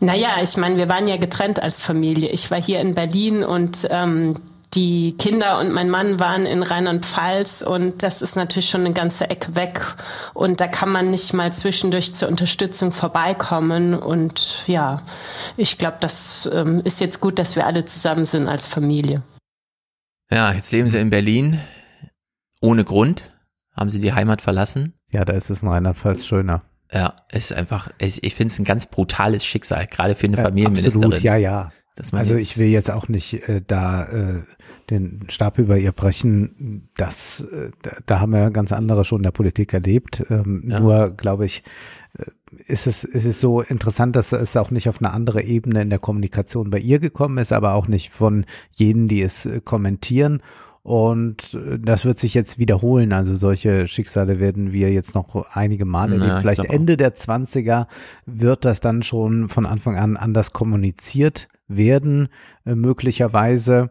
Naja, 0.00 0.36
ich 0.42 0.56
meine, 0.56 0.78
wir 0.78 0.88
waren 0.88 1.06
ja 1.06 1.16
getrennt 1.16 1.62
als 1.62 1.80
Familie. 1.80 2.30
Ich 2.30 2.50
war 2.50 2.60
hier 2.60 2.80
in 2.80 2.94
Berlin 2.94 3.44
und 3.44 3.86
ähm, 3.90 4.36
die 4.74 5.16
Kinder 5.18 5.58
und 5.58 5.72
mein 5.72 5.90
Mann 5.90 6.18
waren 6.18 6.46
in 6.46 6.62
Rheinland-Pfalz 6.62 7.62
und 7.62 8.02
das 8.02 8.22
ist 8.22 8.36
natürlich 8.36 8.68
schon 8.68 8.82
eine 8.82 8.94
ganze 8.94 9.28
Ecke 9.30 9.54
weg. 9.54 9.80
Und 10.34 10.60
da 10.60 10.66
kann 10.66 10.90
man 10.90 11.10
nicht 11.10 11.32
mal 11.34 11.52
zwischendurch 11.52 12.14
zur 12.14 12.28
Unterstützung 12.28 12.90
vorbeikommen. 12.92 13.94
Und 13.94 14.64
ja, 14.66 15.02
ich 15.56 15.78
glaube, 15.78 15.98
das 16.00 16.48
ähm, 16.52 16.80
ist 16.84 17.00
jetzt 17.00 17.20
gut, 17.20 17.38
dass 17.38 17.54
wir 17.54 17.66
alle 17.66 17.84
zusammen 17.84 18.24
sind 18.24 18.48
als 18.48 18.66
Familie. 18.66 19.22
Ja, 20.32 20.52
jetzt 20.52 20.72
leben 20.72 20.88
sie 20.88 20.98
in 20.98 21.10
Berlin. 21.10 21.60
Ohne 22.62 22.84
Grund 22.84 23.36
haben 23.76 23.90
sie 23.90 24.00
die 24.00 24.12
Heimat 24.14 24.40
verlassen. 24.40 24.94
Ja, 25.10 25.24
da 25.24 25.34
ist 25.34 25.50
es 25.50 25.62
in 25.62 25.68
Rheinland-Pfalz 25.68 26.24
schöner. 26.24 26.62
Ja, 26.92 27.14
ist 27.30 27.52
einfach, 27.52 27.90
ich, 27.98 28.22
ich 28.22 28.34
finde 28.34 28.52
es 28.52 28.58
ein 28.58 28.64
ganz 28.64 28.86
brutales 28.86 29.44
Schicksal, 29.44 29.86
gerade 29.86 30.14
für 30.14 30.26
eine 30.26 30.36
Ja, 30.36 30.42
Familienministerin. 30.44 31.04
Absolut, 31.04 31.22
ja, 31.22 31.36
ja. 31.36 31.72
Also 32.12 32.36
ich 32.36 32.56
will 32.56 32.68
jetzt 32.68 32.90
auch 32.90 33.08
nicht 33.08 33.46
äh, 33.48 33.60
da 33.66 34.04
äh, 34.04 34.42
den 34.88 35.26
Stab 35.28 35.58
über 35.58 35.76
ihr 35.76 35.92
brechen. 35.92 36.88
Das, 36.96 37.40
äh, 37.40 37.70
da, 37.82 37.90
da 38.06 38.20
haben 38.20 38.32
wir 38.32 38.50
ganz 38.50 38.72
andere 38.72 39.04
schon 39.04 39.18
in 39.18 39.24
der 39.24 39.30
Politik 39.30 39.74
erlebt. 39.74 40.24
Ähm, 40.30 40.64
Ja. 40.68 40.80
Nur 40.80 41.10
glaube 41.10 41.44
ich, 41.44 41.62
äh, 42.18 42.24
ist 42.66 42.86
es, 42.86 43.04
ist 43.04 43.26
es 43.26 43.40
so 43.40 43.60
interessant, 43.60 44.16
dass 44.16 44.32
es 44.32 44.56
auch 44.56 44.70
nicht 44.70 44.88
auf 44.88 45.00
eine 45.02 45.12
andere 45.12 45.42
Ebene 45.42 45.82
in 45.82 45.90
der 45.90 45.98
Kommunikation 45.98 46.70
bei 46.70 46.78
ihr 46.78 46.98
gekommen 46.98 47.38
ist, 47.38 47.52
aber 47.52 47.74
auch 47.74 47.88
nicht 47.88 48.10
von 48.10 48.46
jenen, 48.72 49.08
die 49.08 49.22
es 49.22 49.44
äh, 49.44 49.60
kommentieren. 49.62 50.42
Und 50.82 51.54
äh, 51.54 51.78
das 51.78 52.04
wird 52.04 52.18
sich 52.18 52.34
jetzt 52.34 52.58
wiederholen. 52.58 53.12
Also 53.12 53.36
solche 53.36 53.86
Schicksale 53.86 54.40
werden 54.40 54.72
wir 54.72 54.92
jetzt 54.92 55.14
noch 55.14 55.46
einige 55.54 55.84
Male 55.84 56.14
erleben. 56.14 56.36
ich 56.36 56.40
Vielleicht. 56.40 56.64
Ende 56.64 56.96
der 56.96 57.14
20er 57.14 57.86
wird 58.26 58.64
das 58.64 58.80
dann 58.80 59.02
schon 59.02 59.48
von 59.48 59.64
Anfang 59.64 59.96
an 59.96 60.16
anders 60.16 60.52
kommuniziert 60.52 61.48
werden, 61.68 62.28
äh, 62.66 62.74
möglicherweise. 62.74 63.90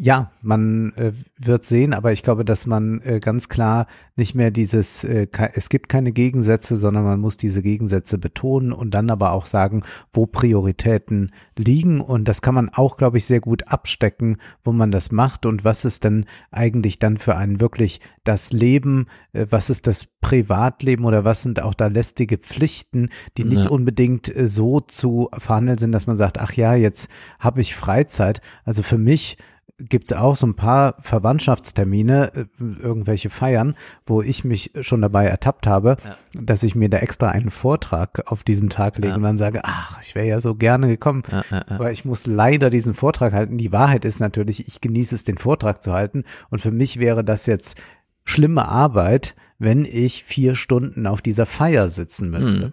Ja, 0.00 0.30
man 0.42 0.92
äh, 0.94 1.12
wird 1.38 1.64
sehen, 1.64 1.92
aber 1.92 2.12
ich 2.12 2.22
glaube, 2.22 2.44
dass 2.44 2.66
man 2.66 3.00
äh, 3.02 3.18
ganz 3.18 3.48
klar 3.48 3.86
nicht 4.14 4.34
mehr 4.34 4.52
dieses, 4.52 5.02
äh, 5.02 5.26
es 5.54 5.68
gibt 5.68 5.88
keine 5.88 6.12
Gegensätze, 6.12 6.76
sondern 6.76 7.02
man 7.02 7.18
muss 7.18 7.36
diese 7.36 7.62
Gegensätze 7.62 8.16
betonen 8.16 8.72
und 8.72 8.92
dann 8.94 9.10
aber 9.10 9.32
auch 9.32 9.46
sagen, 9.46 9.82
wo 10.12 10.26
Prioritäten 10.26 11.32
liegen. 11.58 12.00
Und 12.00 12.28
das 12.28 12.42
kann 12.42 12.54
man 12.54 12.68
auch, 12.68 12.96
glaube 12.96 13.18
ich, 13.18 13.24
sehr 13.24 13.40
gut 13.40 13.66
abstecken, 13.68 14.36
wo 14.62 14.72
man 14.72 14.92
das 14.92 15.10
macht 15.10 15.46
und 15.46 15.64
was 15.64 15.84
ist 15.84 16.04
denn 16.04 16.26
eigentlich 16.52 17.00
dann 17.00 17.16
für 17.16 17.36
einen 17.36 17.60
wirklich 17.60 18.00
das 18.22 18.52
Leben, 18.52 19.06
äh, 19.32 19.46
was 19.50 19.68
ist 19.68 19.88
das 19.88 20.06
Privatleben 20.20 21.04
oder 21.04 21.24
was 21.24 21.42
sind 21.42 21.60
auch 21.60 21.74
da 21.74 21.88
lästige 21.88 22.38
Pflichten, 22.38 23.08
die 23.36 23.44
nicht 23.44 23.64
Ja. 23.64 23.70
unbedingt 23.70 24.34
äh, 24.34 24.46
so 24.48 24.80
zu 24.80 25.28
verhandeln 25.36 25.78
sind, 25.78 25.90
dass 25.90 26.06
man 26.06 26.16
sagt, 26.16 26.38
ach 26.38 26.52
ja, 26.52 26.74
jetzt 26.74 27.08
habe 27.40 27.60
ich 27.60 27.74
Freizeit. 27.74 28.40
Also 28.64 28.82
für 28.84 28.98
mich 28.98 29.38
gibt 29.78 30.10
es 30.10 30.16
auch 30.16 30.34
so 30.36 30.46
ein 30.46 30.56
paar 30.56 30.96
Verwandtschaftstermine, 31.00 32.32
äh, 32.34 32.44
irgendwelche 32.82 33.30
Feiern, 33.30 33.76
wo 34.06 34.22
ich 34.22 34.44
mich 34.44 34.72
schon 34.80 35.00
dabei 35.02 35.26
ertappt 35.26 35.66
habe, 35.66 35.96
dass 36.32 36.62
ich 36.62 36.74
mir 36.74 36.88
da 36.88 36.98
extra 36.98 37.28
einen 37.28 37.50
Vortrag 37.50 38.22
auf 38.30 38.42
diesen 38.42 38.70
Tag 38.70 38.96
lege 38.96 39.08
Ja. 39.08 39.14
und 39.16 39.22
dann 39.22 39.38
sage, 39.38 39.60
ach, 39.64 40.00
ich 40.02 40.14
wäre 40.14 40.26
ja 40.26 40.40
so 40.40 40.54
gerne 40.56 40.88
gekommen, 40.88 41.22
Ja, 41.30 41.44
ja, 41.50 41.56
ja. 41.68 41.74
aber 41.76 41.92
ich 41.92 42.04
muss 42.04 42.26
leider 42.26 42.70
diesen 42.70 42.94
Vortrag 42.94 43.32
halten. 43.32 43.56
Die 43.58 43.72
Wahrheit 43.72 44.04
ist 44.04 44.18
natürlich, 44.20 44.66
ich 44.66 44.80
genieße 44.80 45.14
es, 45.14 45.24
den 45.24 45.38
Vortrag 45.38 45.82
zu 45.82 45.92
halten 45.92 46.24
und 46.50 46.60
für 46.60 46.72
mich 46.72 46.98
wäre 46.98 47.22
das 47.24 47.46
jetzt 47.46 47.76
schlimme 48.24 48.66
Arbeit, 48.68 49.36
wenn 49.58 49.84
ich 49.84 50.24
vier 50.24 50.54
Stunden 50.54 51.06
auf 51.06 51.22
dieser 51.22 51.46
Feier 51.46 51.88
sitzen 51.88 52.30
müsste. 52.30 52.62
Hm. 52.66 52.72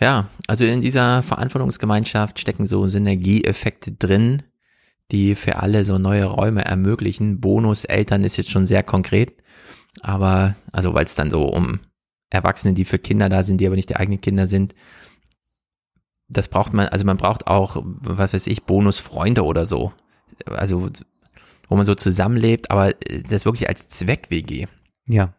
Ja, 0.00 0.26
also 0.48 0.64
in 0.64 0.80
dieser 0.80 1.22
Verantwortungsgemeinschaft 1.22 2.38
stecken 2.40 2.66
so 2.66 2.86
Synergieeffekte 2.86 3.92
drin, 3.92 4.42
die 5.10 5.34
für 5.34 5.56
alle 5.56 5.84
so 5.84 5.98
neue 5.98 6.24
Räume 6.24 6.64
ermöglichen. 6.64 7.40
Bonus 7.40 7.84
Eltern 7.84 8.24
ist 8.24 8.36
jetzt 8.36 8.50
schon 8.50 8.66
sehr 8.66 8.82
konkret, 8.82 9.34
aber 10.00 10.54
also 10.72 10.94
weil 10.94 11.04
es 11.04 11.14
dann 11.14 11.30
so 11.30 11.44
um 11.44 11.80
Erwachsene, 12.30 12.74
die 12.74 12.84
für 12.84 12.98
Kinder 12.98 13.28
da 13.28 13.42
sind, 13.42 13.60
die 13.60 13.66
aber 13.66 13.76
nicht 13.76 13.90
die 13.90 13.96
eigenen 13.96 14.20
Kinder 14.20 14.46
sind, 14.46 14.74
das 16.28 16.48
braucht 16.48 16.72
man, 16.72 16.88
also 16.88 17.04
man 17.04 17.16
braucht 17.16 17.46
auch, 17.46 17.76
was 17.84 18.32
weiß 18.32 18.46
ich, 18.46 18.64
Bonusfreunde 18.64 19.44
oder 19.44 19.66
so. 19.66 19.92
Also 20.46 20.90
wo 21.68 21.76
man 21.76 21.86
so 21.86 21.94
zusammenlebt, 21.94 22.70
aber 22.70 22.90
äh, 23.10 23.22
das 23.28 23.44
wirklich 23.44 23.68
als 23.68 23.88
Zweck-WG. 23.88 24.66
Ja. 25.06 25.34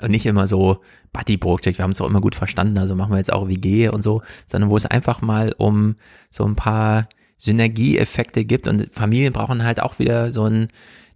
Und 0.00 0.10
nicht 0.10 0.26
immer 0.26 0.46
so 0.46 0.82
Buddy-Project, 1.12 1.78
wir 1.78 1.82
haben 1.82 1.92
es 1.92 2.00
auch 2.00 2.08
immer 2.08 2.20
gut 2.20 2.34
verstanden, 2.34 2.78
also 2.78 2.94
machen 2.94 3.12
wir 3.12 3.18
jetzt 3.18 3.32
auch 3.32 3.48
WG 3.48 3.88
und 3.88 4.02
so, 4.02 4.22
sondern 4.46 4.70
wo 4.70 4.76
es 4.76 4.86
einfach 4.86 5.22
mal 5.22 5.54
um 5.58 5.96
so 6.30 6.44
ein 6.44 6.56
paar 6.56 7.08
Synergieeffekte 7.40 8.44
gibt 8.44 8.68
und 8.68 8.94
Familien 8.94 9.32
brauchen 9.32 9.64
halt 9.64 9.80
auch 9.80 9.98
wieder 9.98 10.30
so 10.30 10.44
ein, 10.44 10.68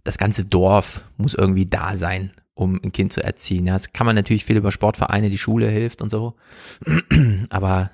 das 0.03 0.17
ganze 0.17 0.43
Dorf 0.43 1.05
muss 1.17 1.35
irgendwie 1.35 1.67
da 1.67 1.95
sein, 1.95 2.31
um 2.55 2.79
ein 2.83 2.91
Kind 2.91 3.13
zu 3.13 3.23
erziehen. 3.23 3.67
Ja, 3.67 3.73
das 3.73 3.93
kann 3.93 4.05
man 4.05 4.15
natürlich 4.15 4.43
viel 4.43 4.57
über 4.57 4.71
Sportvereine, 4.71 5.29
die 5.29 5.37
Schule 5.37 5.69
hilft 5.69 6.01
und 6.01 6.09
so, 6.09 6.35
aber 7.49 7.91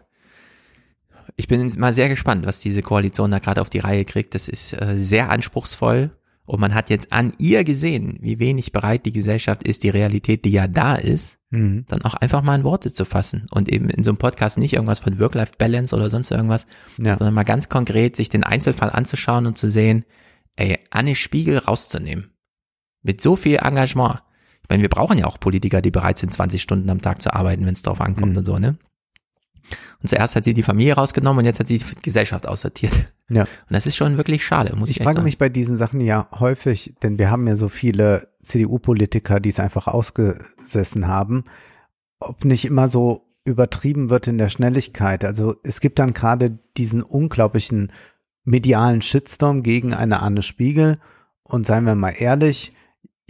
ich 1.35 1.47
bin 1.47 1.71
mal 1.77 1.93
sehr 1.93 2.09
gespannt, 2.09 2.45
was 2.45 2.59
diese 2.59 2.81
Koalition 2.81 3.31
da 3.31 3.39
gerade 3.39 3.61
auf 3.61 3.69
die 3.69 3.79
Reihe 3.79 4.05
kriegt. 4.05 4.33
Das 4.35 4.47
ist 4.47 4.73
äh, 4.73 4.95
sehr 4.97 5.29
anspruchsvoll 5.29 6.11
und 6.51 6.59
man 6.59 6.73
hat 6.75 6.89
jetzt 6.89 7.13
an 7.13 7.31
ihr 7.37 7.63
gesehen, 7.63 8.17
wie 8.19 8.37
wenig 8.37 8.73
bereit 8.73 9.05
die 9.05 9.13
Gesellschaft 9.13 9.63
ist, 9.63 9.83
die 9.83 9.89
Realität, 9.89 10.43
die 10.43 10.51
ja 10.51 10.67
da 10.67 10.95
ist, 10.95 11.37
Mhm. 11.49 11.85
dann 11.87 12.01
auch 12.01 12.13
einfach 12.13 12.41
mal 12.41 12.55
in 12.55 12.65
Worte 12.65 12.91
zu 12.91 13.05
fassen 13.05 13.45
und 13.51 13.69
eben 13.69 13.89
in 13.89 14.03
so 14.03 14.11
einem 14.11 14.17
Podcast 14.17 14.57
nicht 14.57 14.73
irgendwas 14.73 14.99
von 14.99 15.17
Work-Life-Balance 15.17 15.95
oder 15.95 16.09
sonst 16.09 16.29
irgendwas, 16.29 16.67
Ja. 16.97 17.15
sondern 17.15 17.35
mal 17.35 17.43
ganz 17.43 17.69
konkret 17.69 18.17
sich 18.17 18.27
den 18.27 18.43
Einzelfall 18.43 18.89
anzuschauen 18.89 19.45
und 19.45 19.57
zu 19.57 19.69
sehen, 19.69 20.03
ey, 20.57 20.77
Anne 20.89 21.15
Spiegel 21.15 21.57
rauszunehmen. 21.57 22.31
Mit 23.01 23.21
so 23.21 23.37
viel 23.37 23.55
Engagement. 23.55 24.21
Ich 24.63 24.69
meine, 24.69 24.81
wir 24.81 24.89
brauchen 24.89 25.17
ja 25.17 25.27
auch 25.27 25.39
Politiker, 25.39 25.81
die 25.81 25.91
bereit 25.91 26.17
sind, 26.17 26.33
20 26.33 26.61
Stunden 26.61 26.89
am 26.89 27.01
Tag 27.01 27.21
zu 27.21 27.33
arbeiten, 27.33 27.65
wenn 27.65 27.75
es 27.75 27.81
drauf 27.81 28.01
ankommt 28.01 28.37
und 28.37 28.45
so, 28.45 28.57
ne? 28.57 28.77
Und 30.01 30.09
zuerst 30.09 30.35
hat 30.35 30.43
sie 30.43 30.53
die 30.53 30.63
Familie 30.63 30.93
rausgenommen 30.93 31.39
und 31.39 31.45
jetzt 31.45 31.59
hat 31.59 31.67
sie 31.67 31.77
die 31.77 31.85
Gesellschaft 32.01 32.47
aussortiert. 32.47 32.93
Ja. 33.29 33.43
Und 33.43 33.49
das 33.69 33.85
ist 33.87 33.95
schon 33.95 34.17
wirklich 34.17 34.43
schade, 34.43 34.75
muss 34.75 34.89
ich, 34.89 34.97
Ich 34.97 35.03
frage 35.03 35.15
sagen. 35.15 35.23
mich 35.23 35.37
bei 35.37 35.49
diesen 35.49 35.77
Sachen 35.77 36.01
ja 36.01 36.27
häufig, 36.39 36.95
denn 37.01 37.17
wir 37.17 37.31
haben 37.31 37.47
ja 37.47 37.55
so 37.55 37.69
viele 37.69 38.27
CDU-Politiker, 38.43 39.39
die 39.39 39.49
es 39.49 39.59
einfach 39.59 39.87
ausgesessen 39.87 41.07
haben, 41.07 41.45
ob 42.19 42.43
nicht 42.45 42.65
immer 42.65 42.89
so 42.89 43.27
übertrieben 43.45 44.09
wird 44.09 44.27
in 44.27 44.37
der 44.37 44.49
Schnelligkeit. 44.49 45.23
Also 45.23 45.55
es 45.63 45.79
gibt 45.79 45.99
dann 45.99 46.13
gerade 46.13 46.59
diesen 46.77 47.01
unglaublichen 47.01 47.91
medialen 48.43 49.01
Shitstorm 49.01 49.63
gegen 49.63 49.93
eine 49.93 50.21
Anne 50.21 50.41
Spiegel 50.41 50.99
und 51.43 51.65
seien 51.65 51.85
wir 51.85 51.95
mal 51.95 52.13
ehrlich, 52.17 52.73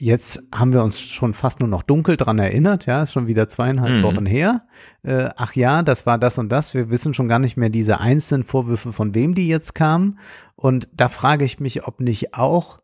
jetzt 0.02 0.42
haben 0.54 0.74
wir 0.74 0.84
uns 0.84 1.00
schon 1.00 1.34
fast 1.34 1.60
nur 1.60 1.70
noch 1.70 1.84
dunkel 1.84 2.18
dran 2.18 2.40
erinnert, 2.40 2.86
ja, 2.88 3.04
ist 3.04 3.12
schon 3.14 3.28
wieder 3.28 3.48
zweieinhalb 3.48 3.98
Mhm. 4.00 4.04
Wochen 4.04 4.26
her. 4.26 4.66
Äh, 5.04 5.30
ach 5.38 5.54
ja, 5.56 5.84
das 5.84 6.06
war 6.06 6.18
das 6.18 6.38
und 6.38 6.50
das. 6.50 6.74
Wir 6.74 6.90
wissen 6.90 7.14
schon 7.14 7.28
gar 7.28 7.40
nicht 7.40 7.56
mehr 7.58 7.70
diese 7.70 8.00
einzelnen 8.00 8.44
Vorwürfe, 8.44 8.92
von 8.92 9.14
wem 9.14 9.36
die 9.36 9.48
jetzt 9.48 9.76
kamen. 9.76 10.18
Und 10.56 10.90
da 10.94 11.08
frage 11.10 11.46
ich 11.46 11.60
mich, 11.60 11.88
ob 11.88 12.00
nicht 12.00 12.34
auch 12.34 12.82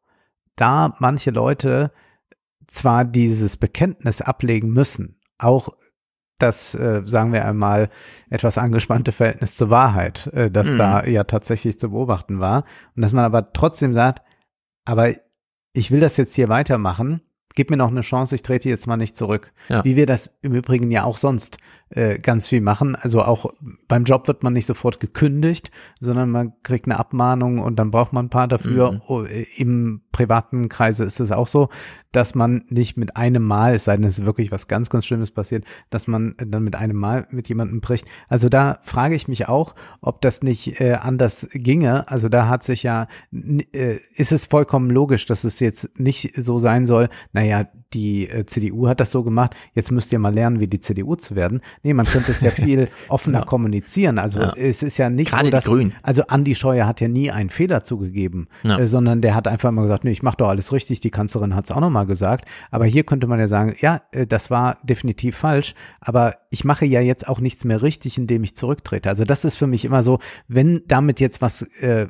da 0.56 0.94
manche 1.00 1.32
Leute 1.32 1.92
zwar 2.68 3.06
dieses 3.06 3.58
Bekenntnis 3.58 4.22
ablegen 4.22 4.70
müssen, 4.72 5.20
auch 5.40 5.70
das, 6.40 6.76
äh, 6.76 7.02
sagen 7.06 7.34
wir 7.34 7.46
einmal, 7.46 7.90
etwas 8.30 8.58
angespannte 8.60 9.12
Verhältnis 9.12 9.56
zur 9.56 9.70
Wahrheit, 9.72 10.28
äh, 10.34 10.52
das 10.52 10.68
Mhm. 10.68 10.78
da 10.78 11.04
ja 11.06 11.24
tatsächlich 11.24 11.80
zu 11.80 11.90
beobachten 11.90 12.40
war. 12.40 12.64
Und 12.96 13.02
dass 13.02 13.14
man 13.14 13.26
aber 13.26 13.54
trotzdem 13.54 13.94
sagt, 13.96 14.22
aber 14.86 15.14
ich 15.78 15.92
will 15.92 16.00
das 16.00 16.18
jetzt 16.18 16.36
hier 16.36 16.50
weitermachen, 16.50 17.22
gib 17.56 17.70
mir 17.70 17.78
noch 17.78 17.92
eine 17.92 18.02
Chance, 18.02 18.36
ich 18.36 18.44
trete 18.44 18.70
jetzt 18.70 18.88
mal 18.88 18.98
nicht 18.98 19.16
zurück. 19.16 19.54
Ja. 19.70 19.84
Wie 19.84 19.96
wir 19.96 20.06
das 20.06 20.32
im 20.42 20.54
Übrigen 20.54 20.92
ja 20.92 21.04
auch 21.04 21.18
sonst 21.18 21.58
äh, 21.90 22.20
ganz 22.20 22.48
viel 22.48 22.62
machen. 22.62 22.96
Also 22.96 23.22
auch 23.22 23.52
beim 23.88 24.04
Job 24.04 24.28
wird 24.28 24.44
man 24.44 24.54
nicht 24.54 24.66
sofort 24.66 25.00
gekündigt, 25.00 25.72
sondern 26.00 26.30
man 26.30 26.54
kriegt 26.64 26.86
eine 26.86 27.00
Abmahnung 27.00 27.60
und 27.60 27.78
dann 27.78 27.92
braucht 27.92 28.14
man 28.14 28.26
ein 28.26 28.30
paar 28.30 28.48
dafür. 28.48 28.94
Mhm. 28.94 29.02
Oh, 29.08 29.24
Im 29.56 30.02
privaten 30.12 30.70
Kreise 30.70 31.04
ist 31.04 31.20
es 31.20 31.32
auch 31.32 31.48
so, 31.48 31.70
dass 32.12 32.36
man 32.36 32.64
nicht 32.70 32.98
mit 32.98 33.16
einem 33.16 33.44
Mal, 33.44 33.76
es 33.76 33.84
sei 33.84 33.96
denn, 33.96 34.06
es 34.06 34.20
ist 34.20 34.26
wirklich 34.26 34.52
was 34.52 34.68
ganz, 34.68 34.90
ganz 34.90 35.06
Schlimmes 35.06 35.32
passiert, 35.32 35.66
dass 35.90 36.08
man 36.08 36.36
dann 36.38 36.64
mit 36.64 36.76
einem 36.76 36.98
Mal 36.98 37.28
mit 37.30 37.48
jemandem 37.50 37.80
bricht. 37.80 38.08
Also 38.28 38.50
da 38.50 38.80
frage 38.84 39.16
ich 39.16 39.28
mich 39.28 39.48
auch, 39.48 39.76
ob 40.02 40.22
das 40.22 40.42
nicht 40.42 40.82
äh, 40.82 40.94
anders 40.94 41.48
ginge. 41.54 42.10
Also 42.10 42.30
da 42.30 42.48
hat 42.48 42.64
sich 42.64 42.84
ja, 42.84 43.08
äh, 43.32 43.98
ist 44.16 44.32
es 44.32 44.46
vollkommen 44.46 44.90
logisch, 44.90 45.26
dass 45.26 45.44
es 45.44 45.60
jetzt 45.60 46.00
nicht 46.00 46.36
so 46.36 46.60
sein 46.60 46.86
soll, 46.86 47.10
naja, 47.34 47.68
die 47.94 48.30
äh, 48.30 48.46
CDU 48.46 48.88
hat 48.88 49.00
das 49.00 49.12
so 49.12 49.24
gemacht, 49.24 49.56
jetzt 49.74 49.92
müsst 49.92 50.12
ihr 50.14 50.20
mal 50.20 50.34
lernen, 50.34 50.60
wie 50.60 50.68
die 50.68 50.80
CDU 50.80 51.16
zu 51.16 51.36
werden. 51.36 51.62
Nee, 51.84 51.94
man 51.94 52.06
könnte 52.06 52.32
es 52.32 52.42
ja 52.42 52.52
viel 52.52 52.90
offener 53.10 53.44
kommunizieren. 53.46 54.20
Also 54.20 54.40
Ja. 54.40 54.54
es 54.56 54.84
ist 54.84 54.98
ja 54.98 55.10
nicht 55.10 55.30
Gerade 55.32 55.44
so, 55.44 55.48
die 55.48 55.52
dass, 55.52 55.66
Grünen. 55.66 55.94
also 56.04 56.24
Andi 56.28 56.56
Scheuer 56.56 56.86
hat 56.86 57.02
ja 57.02 57.08
nie 57.08 57.32
einen 57.32 57.50
Fehler 57.50 57.84
zugegeben, 57.84 58.48
Ja. 58.64 58.78
äh, 58.80 58.88
sondern 58.88 59.22
der 59.22 59.36
hat 59.36 59.48
einfach 59.48 59.70
immer 59.70 59.84
gesagt, 59.84 60.04
nee, 60.04 60.12
ich 60.12 60.24
mache 60.24 60.38
doch 60.38 60.50
alles 60.50 60.72
richtig, 60.74 61.00
die 61.00 61.12
Kanzlerin 61.12 61.56
hat 61.56 61.66
es 61.66 61.72
auch 61.72 61.80
nochmal 61.82 62.06
gesagt. 62.06 62.46
Aber 62.72 62.86
hier 62.86 63.04
könnte 63.04 63.28
man 63.28 63.40
ja 63.40 63.48
sagen, 63.48 63.74
ja, 63.80 64.02
äh, 64.12 64.28
das 64.28 64.50
war 64.50 64.78
definitiv 64.84 65.38
falsch, 65.38 65.74
aber 66.02 66.36
ich 66.50 66.64
mache 66.66 66.86
ja 66.86 67.02
jetzt 67.02 67.28
auch 67.28 67.40
nichts 67.40 67.64
mehr 67.66 67.82
richtig, 67.82 68.18
indem 68.18 68.44
ich 68.44 68.56
zurücktrete. 68.56 69.10
Also 69.10 69.26
das 69.26 69.46
ist 69.46 69.56
für 69.58 69.68
mich 69.68 69.86
immer 69.86 70.04
so, 70.04 70.20
wenn 70.48 70.82
damit 70.88 71.20
jetzt 71.20 71.42
was 71.42 71.62
äh, 71.82 72.08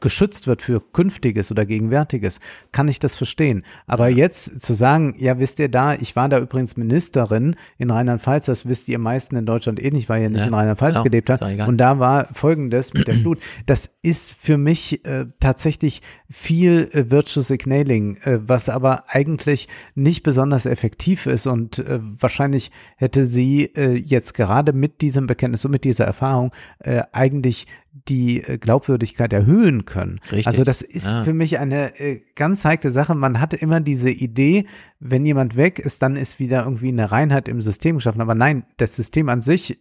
geschützt 0.00 0.46
wird 0.46 0.62
für 0.62 0.80
Künftiges 0.80 1.50
oder 1.50 1.66
Gegenwärtiges, 1.66 2.40
kann 2.72 2.88
ich 2.88 2.98
das 2.98 3.16
verstehen. 3.16 3.64
Aber 3.86 4.08
jetzt 4.08 4.62
zu 4.62 4.74
sagen, 4.74 5.14
ja, 5.20 5.38
wisst 5.38 5.58
ihr 5.58 5.68
da, 5.68 5.94
ich 5.94 6.16
war 6.16 6.28
da 6.28 6.38
übrigens 6.38 6.76
Ministerin 6.76 7.56
in 7.78 7.90
Rheinland-Pfalz, 7.90 8.46
das 8.46 8.66
wisst 8.66 8.88
ihr 8.88 8.98
meisten 8.98 9.36
in 9.36 9.46
Deutschland 9.46 9.82
eh 9.82 9.90
nicht, 9.90 10.08
weil 10.08 10.22
ihr 10.22 10.30
nicht 10.30 10.38
Ja, 10.38 10.46
in 10.46 10.54
Rheinland-Pfalz 10.54 10.94
genau, 10.94 11.04
gelebt 11.04 11.30
habt. 11.30 11.42
Und 11.42 11.78
da 11.78 11.98
war 11.98 12.28
Folgendes 12.32 12.94
mit 12.94 13.06
der 13.06 13.14
Flut. 13.20 13.38
Das 13.66 13.90
ist 14.02 14.32
für 14.32 14.58
mich 14.58 15.04
äh, 15.04 15.26
tatsächlich 15.38 16.02
viel 16.28 16.88
äh, 16.92 17.10
Virtual 17.10 17.44
Signaling, 17.44 18.16
äh, 18.18 18.38
was 18.46 18.68
aber 18.68 19.04
eigentlich 19.08 19.68
nicht 19.94 20.22
besonders 20.22 20.66
effektiv 20.66 21.26
ist 21.26 21.46
und 21.46 21.78
äh, 21.78 22.00
wahrscheinlich 22.18 22.70
hätte 22.96 23.26
sie 23.26 23.64
äh, 23.76 23.94
jetzt 23.94 24.34
gerade 24.34 24.72
mit 24.72 25.00
diesem 25.00 25.26
Bekenntnis 25.26 25.64
und 25.64 25.70
mit 25.70 25.84
dieser 25.84 26.04
Erfahrung 26.04 26.52
äh, 26.78 27.02
eigentlich 27.12 27.66
die 27.92 28.42
äh, 28.42 28.58
Glaubwürdigkeit 28.58 29.32
erhöhen 29.32 29.84
können. 29.84 30.20
Richtig. 30.30 30.46
Also 30.46 30.64
das 30.64 30.80
ist 30.82 31.10
Ja. 31.10 31.24
für 31.24 31.34
mich 31.34 31.58
eine 31.58 31.98
äh, 31.98 32.20
ganz 32.36 32.64
heikle 32.64 32.90
Sache. 32.90 33.14
Man 33.14 33.40
hatte 33.40 33.56
immer 33.56 33.80
diese 33.80 34.10
Idee, 34.10 34.66
wenn 35.00 35.26
jemand 35.26 35.56
weg 35.56 35.78
ist, 35.78 36.02
dann 36.02 36.16
ist 36.16 36.38
wieder 36.38 36.64
irgendwie 36.64 36.88
eine 36.88 37.10
Reinheit 37.10 37.48
im 37.48 37.60
System 37.60 37.96
geschaffen. 37.96 38.20
Aber 38.20 38.34
nein, 38.34 38.64
das 38.76 38.94
System 38.96 39.28
an 39.28 39.42
sich 39.42 39.78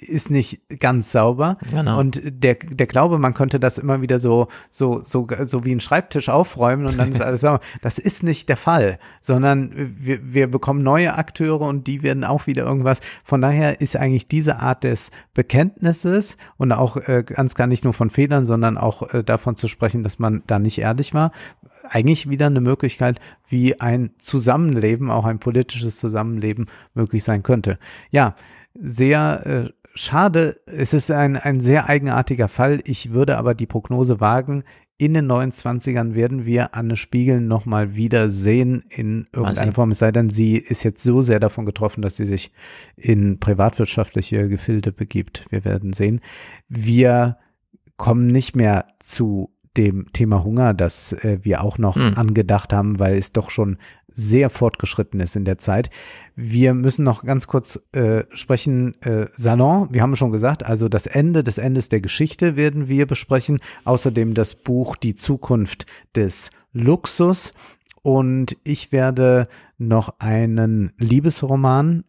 ist 0.00 0.30
nicht 0.30 0.60
ganz 0.80 1.12
sauber. 1.12 1.58
Genau. 1.70 1.98
Und 1.98 2.20
der, 2.24 2.54
der 2.54 2.86
Glaube, 2.86 3.18
man 3.18 3.34
könnte 3.34 3.60
das 3.60 3.78
immer 3.78 4.02
wieder 4.02 4.18
so, 4.18 4.48
so, 4.70 5.00
so, 5.02 5.26
so 5.44 5.64
wie 5.64 5.72
ein 5.72 5.80
Schreibtisch 5.80 6.28
aufräumen 6.28 6.86
und 6.86 6.98
dann 6.98 7.12
ist 7.12 7.20
alles 7.22 7.42
sauber. 7.42 7.60
Das 7.82 7.98
ist 7.98 8.22
nicht 8.22 8.48
der 8.48 8.56
Fall, 8.56 8.98
sondern 9.20 9.72
wir, 9.74 10.20
wir 10.32 10.50
bekommen 10.50 10.82
neue 10.82 11.14
Akteure 11.14 11.62
und 11.62 11.86
die 11.86 12.02
werden 12.02 12.24
auch 12.24 12.46
wieder 12.46 12.64
irgendwas. 12.64 13.00
Von 13.24 13.40
daher 13.40 13.80
ist 13.80 13.96
eigentlich 13.96 14.28
diese 14.28 14.56
Art 14.56 14.84
des 14.84 15.10
Bekenntnisses 15.34 16.36
und 16.56 16.72
auch 16.72 16.96
äh, 16.96 17.24
ganz 17.26 17.54
gar 17.54 17.66
nicht 17.66 17.84
nur 17.84 17.92
von 17.92 18.10
Fehlern, 18.10 18.46
sondern 18.46 18.78
auch 18.78 19.14
äh, 19.14 19.22
davon 19.22 19.56
zu 19.56 19.68
sprechen, 19.68 20.02
dass 20.02 20.18
man 20.18 20.42
da 20.46 20.58
nicht 20.58 20.78
ehrlich 20.78 21.14
war, 21.14 21.32
eigentlich 21.88 22.28
wieder 22.28 22.46
eine 22.46 22.60
Möglichkeit, 22.60 23.20
wie 23.48 23.80
ein 23.80 24.10
Zusammenleben, 24.18 25.10
auch 25.10 25.24
ein 25.24 25.38
politisches 25.38 25.98
Zusammenleben 25.98 26.66
möglich 26.94 27.24
sein 27.24 27.42
könnte. 27.42 27.78
Ja, 28.10 28.34
sehr 28.74 29.46
äh, 29.46 29.70
schade. 29.94 30.60
Es 30.66 30.94
ist 30.94 31.10
ein, 31.10 31.36
ein 31.36 31.60
sehr 31.60 31.88
eigenartiger 31.88 32.48
Fall. 32.48 32.80
Ich 32.84 33.12
würde 33.12 33.36
aber 33.38 33.54
die 33.54 33.66
Prognose 33.66 34.20
wagen, 34.20 34.64
in 35.00 35.14
den 35.14 35.32
29ern 35.32 36.14
werden 36.14 36.44
wir 36.44 36.74
Anne 36.74 36.94
Spiegel 36.94 37.40
nochmal 37.40 37.94
wieder 37.94 38.28
sehen 38.28 38.84
in 38.90 39.28
irgendeiner. 39.32 39.72
Form. 39.72 39.92
Es 39.92 39.98
sei 39.98 40.12
denn, 40.12 40.28
sie 40.28 40.56
ist 40.58 40.82
jetzt 40.82 41.02
so 41.02 41.22
sehr 41.22 41.40
davon 41.40 41.64
getroffen, 41.64 42.02
dass 42.02 42.16
sie 42.16 42.26
sich 42.26 42.52
in 42.96 43.40
privatwirtschaftliche 43.40 44.46
Gefilde 44.48 44.92
begibt. 44.92 45.46
Wir 45.48 45.64
werden 45.64 45.94
sehen. 45.94 46.20
Wir 46.68 47.38
kommen 47.96 48.26
nicht 48.26 48.54
mehr 48.56 48.84
zu 48.98 49.50
dem 49.76 50.12
Thema 50.12 50.44
Hunger, 50.44 50.74
das 50.74 51.12
äh, 51.12 51.38
wir 51.42 51.62
auch 51.64 51.78
noch 51.78 51.96
Hm. 51.96 52.14
angedacht 52.16 52.72
haben, 52.72 52.98
weil 52.98 53.16
es 53.16 53.32
doch 53.32 53.50
schon 53.50 53.78
sehr 54.20 54.50
fortgeschritten 54.50 55.20
ist 55.20 55.36
in 55.36 55.44
der 55.44 55.58
Zeit. 55.58 55.90
Wir 56.36 56.74
müssen 56.74 57.04
noch 57.04 57.24
ganz 57.24 57.46
kurz 57.46 57.80
äh, 57.92 58.24
sprechen, 58.34 59.00
äh, 59.02 59.26
Salon, 59.32 59.88
wir 59.90 60.02
haben 60.02 60.16
schon 60.16 60.32
gesagt, 60.32 60.64
also 60.64 60.88
das 60.88 61.06
Ende 61.06 61.42
des 61.42 61.58
Endes 61.58 61.88
der 61.88 62.00
Geschichte 62.00 62.56
werden 62.56 62.88
wir 62.88 63.06
besprechen. 63.06 63.60
Außerdem 63.84 64.34
das 64.34 64.54
Buch 64.54 64.96
Die 64.96 65.14
Zukunft 65.14 65.86
des 66.14 66.50
Luxus. 66.72 67.52
Und 68.02 68.56
ich 68.64 68.92
werde 68.92 69.48
noch 69.78 70.14
einen 70.18 70.92
Liebesroman 70.98 72.04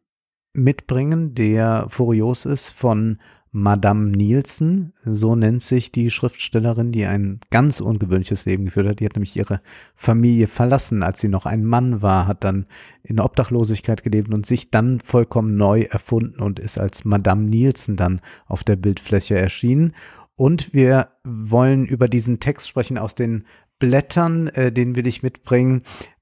mitbringen, 0.53 1.33
der 1.33 1.85
furios 1.90 2.45
ist 2.45 2.72
von 2.72 3.19
Madame 3.53 4.11
Nielsen, 4.11 4.93
so 5.03 5.35
nennt 5.35 5.61
sich 5.61 5.91
die 5.91 6.09
Schriftstellerin, 6.09 6.93
die 6.93 7.05
ein 7.05 7.41
ganz 7.49 7.81
ungewöhnliches 7.81 8.45
Leben 8.45 8.65
geführt 8.65 8.88
hat. 8.88 8.99
Die 9.01 9.05
hat 9.05 9.15
nämlich 9.15 9.35
ihre 9.35 9.59
Familie 9.93 10.47
verlassen, 10.47 11.03
als 11.03 11.19
sie 11.19 11.27
noch 11.27 11.45
ein 11.45 11.65
Mann 11.65 12.01
war, 12.01 12.27
hat 12.27 12.45
dann 12.45 12.65
in 13.03 13.19
Obdachlosigkeit 13.19 14.03
gelebt 14.03 14.33
und 14.33 14.45
sich 14.45 14.71
dann 14.71 15.01
vollkommen 15.01 15.57
neu 15.57 15.81
erfunden 15.81 16.41
und 16.41 16.59
ist 16.59 16.77
als 16.77 17.03
Madame 17.03 17.43
Nielsen 17.43 17.97
dann 17.97 18.21
auf 18.45 18.63
der 18.63 18.77
Bildfläche 18.77 19.38
erschienen. 19.38 19.93
Und 20.35 20.73
wir 20.73 21.09
wollen 21.25 21.85
über 21.85 22.07
diesen 22.07 22.39
Text 22.39 22.69
sprechen 22.69 22.97
aus 22.97 23.15
den 23.15 23.43
Blättern, 23.80 24.47
äh, 24.47 24.71
den 24.71 24.95
will 24.95 25.07
ich 25.07 25.23
mitbringen, 25.23 25.81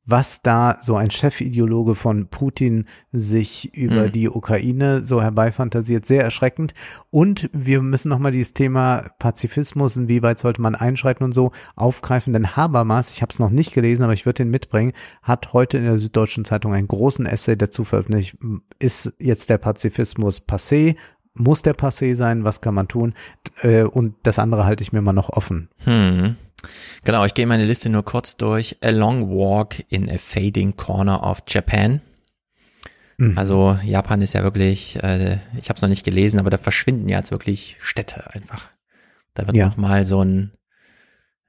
was 0.10 0.42
da 0.42 0.78
so 0.82 0.96
ein 0.96 1.10
Chefideologe 1.12 1.96
von 1.96 2.28
Putin 2.28 2.86
sich 3.12 3.76
über 3.76 4.08
Mhm. 4.08 4.12
die 4.12 4.30
Ukraine 4.30 5.04
so 5.04 5.22
herbeifantasiert, 5.22 6.06
sehr 6.06 6.24
erschreckend. 6.24 6.74
Und 7.10 7.50
wir 7.54 7.82
müssen 7.82 8.10
nochmal 8.10 8.32
dieses 8.32 8.54
Thema 8.54 9.10
Pazifismus, 9.20 9.98
inwieweit 9.98 10.40
sollte 10.40 10.62
man 10.62 10.76
einschreiten 10.76 11.24
und 11.24 11.34
so 11.34 11.52
aufgreifen, 11.76 12.34
denn 12.34 12.56
Habermas, 12.56 13.12
ich 13.12 13.22
habe 13.22 13.32
es 13.32 13.40
noch 13.40 13.50
nicht 13.50 13.74
gelesen, 13.74 14.04
aber 14.04 14.14
ich 14.14 14.26
würde 14.26 14.44
den 14.44 14.52
mitbringen, 14.52 14.94
hat 15.22 15.54
heute 15.54 15.78
in 15.78 15.84
der 15.84 15.98
Süddeutschen 15.98 16.46
Zeitung 16.46 16.74
einen 16.74 16.88
großen 16.88 17.26
Essay 17.26 17.56
dazu 17.56 17.84
veröffentlicht. 17.84 18.38
Ist 18.80 19.14
jetzt 19.20 19.50
der 19.50 19.58
Pazifismus 19.58 20.42
passé? 20.42 20.96
Muss 21.36 21.62
der 21.62 21.76
passé 21.76 22.16
sein? 22.16 22.44
Was 22.44 22.60
kann 22.62 22.74
man 22.74 22.88
tun? 22.88 23.14
Äh, 23.62 23.84
Und 23.84 24.16
das 24.24 24.40
andere 24.40 24.66
halte 24.66 24.82
ich 24.82 24.92
mir 24.92 25.02
mal 25.02 25.14
noch 25.14 25.30
offen. 25.30 25.70
Hm. 25.86 26.36
Genau, 27.04 27.26
ich 27.26 27.34
gehe 27.34 27.48
meine 27.48 27.66
Liste 27.66 27.90
nur 27.90 28.04
kurz 28.04 28.38
durch. 28.38 28.78
A 28.82 28.90
Long 28.90 29.30
Walk 29.30 29.84
in 29.90 30.10
a 30.10 30.18
Fading 30.18 30.76
Corner 30.76 31.24
of 31.24 31.44
Japan. 31.48 32.02
Mhm. 33.18 33.38
Also 33.38 33.78
Japan 33.84 34.22
ist 34.22 34.34
ja 34.34 34.44
wirklich, 34.44 35.02
äh, 35.04 35.38
ich 35.60 35.70
habe 35.70 35.76
es 35.78 35.82
noch 35.82 35.90
nicht 35.90 36.06
gelesen, 36.06 36.40
aber 36.40 36.50
da 36.50 36.58
verschwinden 36.58 37.10
ja 37.10 37.18
jetzt 37.20 37.32
wirklich 37.32 37.78
Städte 37.82 38.34
einfach. 38.34 38.68
Da 39.34 39.46
wird 39.48 39.56
Ja. 39.56 39.68
noch 39.68 39.78
mal 39.78 40.06
so 40.06 40.24
ein 40.24 40.52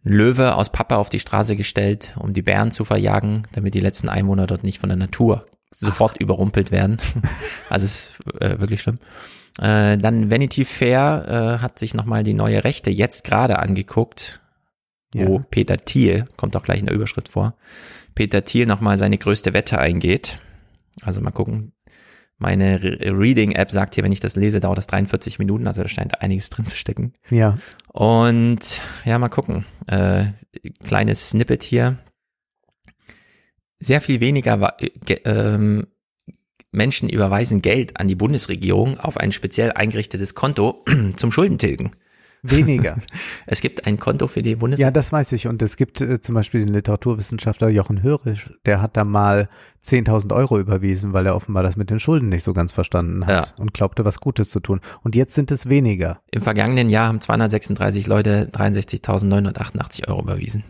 Löwe 0.03 0.55
aus 0.55 0.71
Pappe 0.73 0.97
auf 0.97 1.11
die 1.11 1.21
Straße 1.21 1.57
gestellt, 1.57 2.15
um 2.19 2.33
die 2.33 2.43
Bären 2.43 2.71
zu 2.73 2.85
verjagen, 2.85 3.43
damit 3.53 3.75
die 3.75 3.81
letzten 3.81 4.09
Einwohner 4.09 4.47
dort 4.47 4.65
nicht 4.65 4.79
von 4.79 4.89
der 4.89 4.97
Natur 4.97 5.45
sofort 5.71 6.17
überrumpelt 6.21 6.71
werden. 6.71 6.97
also 7.69 7.85
es 7.85 8.11
ist 8.21 8.41
äh, 8.41 8.59
wirklich 8.59 8.81
schlimm. 8.83 8.99
Äh, 9.61 9.99
dann 9.99 10.31
Vanity 10.31 10.65
Fair 10.65 11.59
äh, 11.59 11.63
hat 11.63 11.79
sich 11.79 11.93
nochmal 11.95 12.25
die 12.25 12.33
neue 12.35 12.65
Rechte 12.65 12.91
jetzt 12.91 13.25
gerade 13.25 13.59
angeguckt, 13.59 14.40
wo 15.15 15.37
Ja. 15.39 15.45
Peter 15.51 15.77
Thiel, 15.77 16.25
kommt 16.37 16.57
auch 16.57 16.63
gleich 16.63 16.81
in 16.81 16.87
der 16.87 16.95
Überschrift 16.95 17.29
vor, 17.31 17.57
Peter 18.15 18.45
Thiel 18.45 18.67
nochmal 18.67 18.99
seine 18.99 19.19
größte 19.19 19.53
Wette 19.55 19.79
eingeht. 19.79 20.39
Also 21.03 21.21
mal 21.21 21.31
gucken. 21.31 21.73
Meine 22.39 22.83
Re- 22.83 22.99
Reading-App 23.19 23.71
sagt 23.71 23.95
hier, 23.95 24.03
wenn 24.05 24.13
ich 24.13 24.21
das 24.21 24.35
lese, 24.35 24.61
dauert 24.61 24.79
das 24.79 24.87
43 24.87 25.39
Minuten, 25.39 25.67
also 25.67 25.83
da 25.83 25.89
scheint 25.89 26.21
einiges 26.23 26.49
drin 26.51 26.65
zu 26.67 26.75
stecken. 26.77 27.13
Ja. 27.31 27.59
Und 27.93 28.81
ja, 29.05 29.19
mal 29.19 29.29
gucken. 29.29 29.67
Äh, 29.87 30.27
kleines 30.83 31.29
Snippet 31.31 31.63
hier. 31.63 31.99
Sehr 33.79 34.01
viel 34.01 34.21
weniger 34.21 34.77
äh, 34.81 35.15
ähm, 35.25 35.87
Menschen 36.73 37.09
überweisen 37.09 37.63
Geld 37.63 37.99
an 37.99 38.09
die 38.09 38.15
Bundesregierung 38.15 38.99
auf 39.01 39.17
ein 39.17 39.33
speziell 39.33 39.73
eingerichtetes 39.73 40.35
Konto 40.35 40.85
zum 41.17 41.33
Schuldentilgen. 41.33 41.91
Weniger. 42.43 42.97
Es 43.47 43.61
gibt 43.61 43.87
ein 43.87 43.99
Konto 43.99 44.29
für 44.29 44.43
die 44.43 44.55
Bundesregierung. 44.55 44.91
Ja, 44.91 44.93
das 44.93 45.13
weiß 45.13 45.33
ich. 45.33 45.49
Und 45.49 45.61
es 45.61 45.77
gibt 45.77 46.01
äh, 46.01 46.21
zum 46.21 46.37
Beispiel 46.37 46.61
den 46.61 46.73
Literaturwissenschaftler 46.73 47.69
Jochen 47.69 48.03
Hörisch, 48.03 48.51
der 48.65 48.81
hat 48.81 48.97
da 48.97 49.05
mal 49.05 49.49
10.000 49.85 50.33
Euro 50.35 50.59
überwiesen, 50.61 51.13
weil 51.13 51.27
er 51.27 51.35
offenbar 51.35 51.65
das 51.65 51.77
mit 51.77 51.91
den 51.91 51.99
Schulden 51.99 52.29
nicht 52.29 52.45
so 52.45 52.53
ganz 52.53 52.73
verstanden 52.73 53.27
hat 53.27 53.55
und 53.59 53.75
glaubte, 53.75 54.05
was 54.05 54.21
Gutes 54.21 54.51
zu 54.51 54.61
tun. 54.61 54.81
Und 55.03 55.17
jetzt 55.17 55.35
sind 55.35 55.51
es 55.51 55.69
weniger. 55.69 56.21
Im 56.31 56.43
vergangenen 56.43 56.91
Jahr 56.91 57.09
haben 57.09 57.21
236 57.21 58.07
Leute 58.07 58.49
63.988 58.53 60.09
Euro 60.09 60.23
überwiesen. 60.23 60.63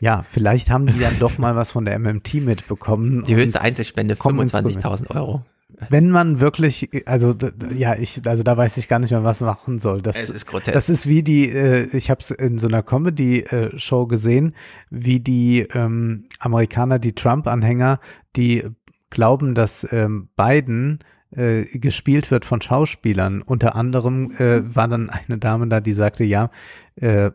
Ja, 0.00 0.24
vielleicht 0.28 0.70
haben 0.70 0.86
die 0.86 0.98
dann 0.98 1.18
doch 1.18 1.38
mal 1.38 1.56
was 1.56 1.70
von 1.70 1.84
der 1.84 1.98
MMT 1.98 2.34
mitbekommen. 2.34 3.24
Die 3.24 3.34
höchste 3.34 3.60
Einzelspende 3.60 4.16
kommen 4.16 4.40
ins 4.40 4.54
25.000 4.54 5.14
Euro. 5.14 5.44
Wenn 5.90 6.10
man 6.10 6.40
wirklich, 6.40 6.88
also 7.06 7.34
ja, 7.74 7.94
ich, 7.94 8.26
also 8.26 8.42
da 8.42 8.56
weiß 8.56 8.78
ich 8.78 8.88
gar 8.88 8.98
nicht 8.98 9.10
mehr, 9.10 9.22
was 9.22 9.42
machen 9.42 9.78
soll. 9.78 10.00
Das, 10.00 10.16
Es 10.16 10.30
ist 10.30 10.46
grotesk. 10.46 10.72
Das 10.72 10.88
ist 10.88 11.06
wie 11.06 11.22
die, 11.22 11.50
äh, 11.50 11.94
ich 11.96 12.10
habe 12.10 12.20
es 12.20 12.30
in 12.30 12.58
so 12.58 12.68
einer 12.68 12.82
Comedy-Show 12.82 14.06
gesehen, 14.06 14.54
wie 14.90 15.20
die 15.20 15.60
ähm, 15.74 16.24
Amerikaner, 16.40 16.98
die 16.98 17.14
Trump-Anhänger, 17.14 18.00
die 18.34 18.64
glauben, 19.10 19.54
dass 19.54 19.86
ähm, 19.92 20.28
Biden 20.36 21.00
äh, 21.30 21.64
gespielt 21.78 22.30
wird 22.30 22.46
von 22.46 22.62
Schauspielern. 22.62 23.42
Unter 23.42 23.76
anderem 23.76 24.30
äh, 24.38 24.74
war 24.74 24.88
dann 24.88 25.10
eine 25.10 25.38
Dame 25.38 25.68
da, 25.68 25.80
die 25.80 25.92
sagte, 25.92 26.24
ja, 26.24 26.50
äh, 26.96 27.30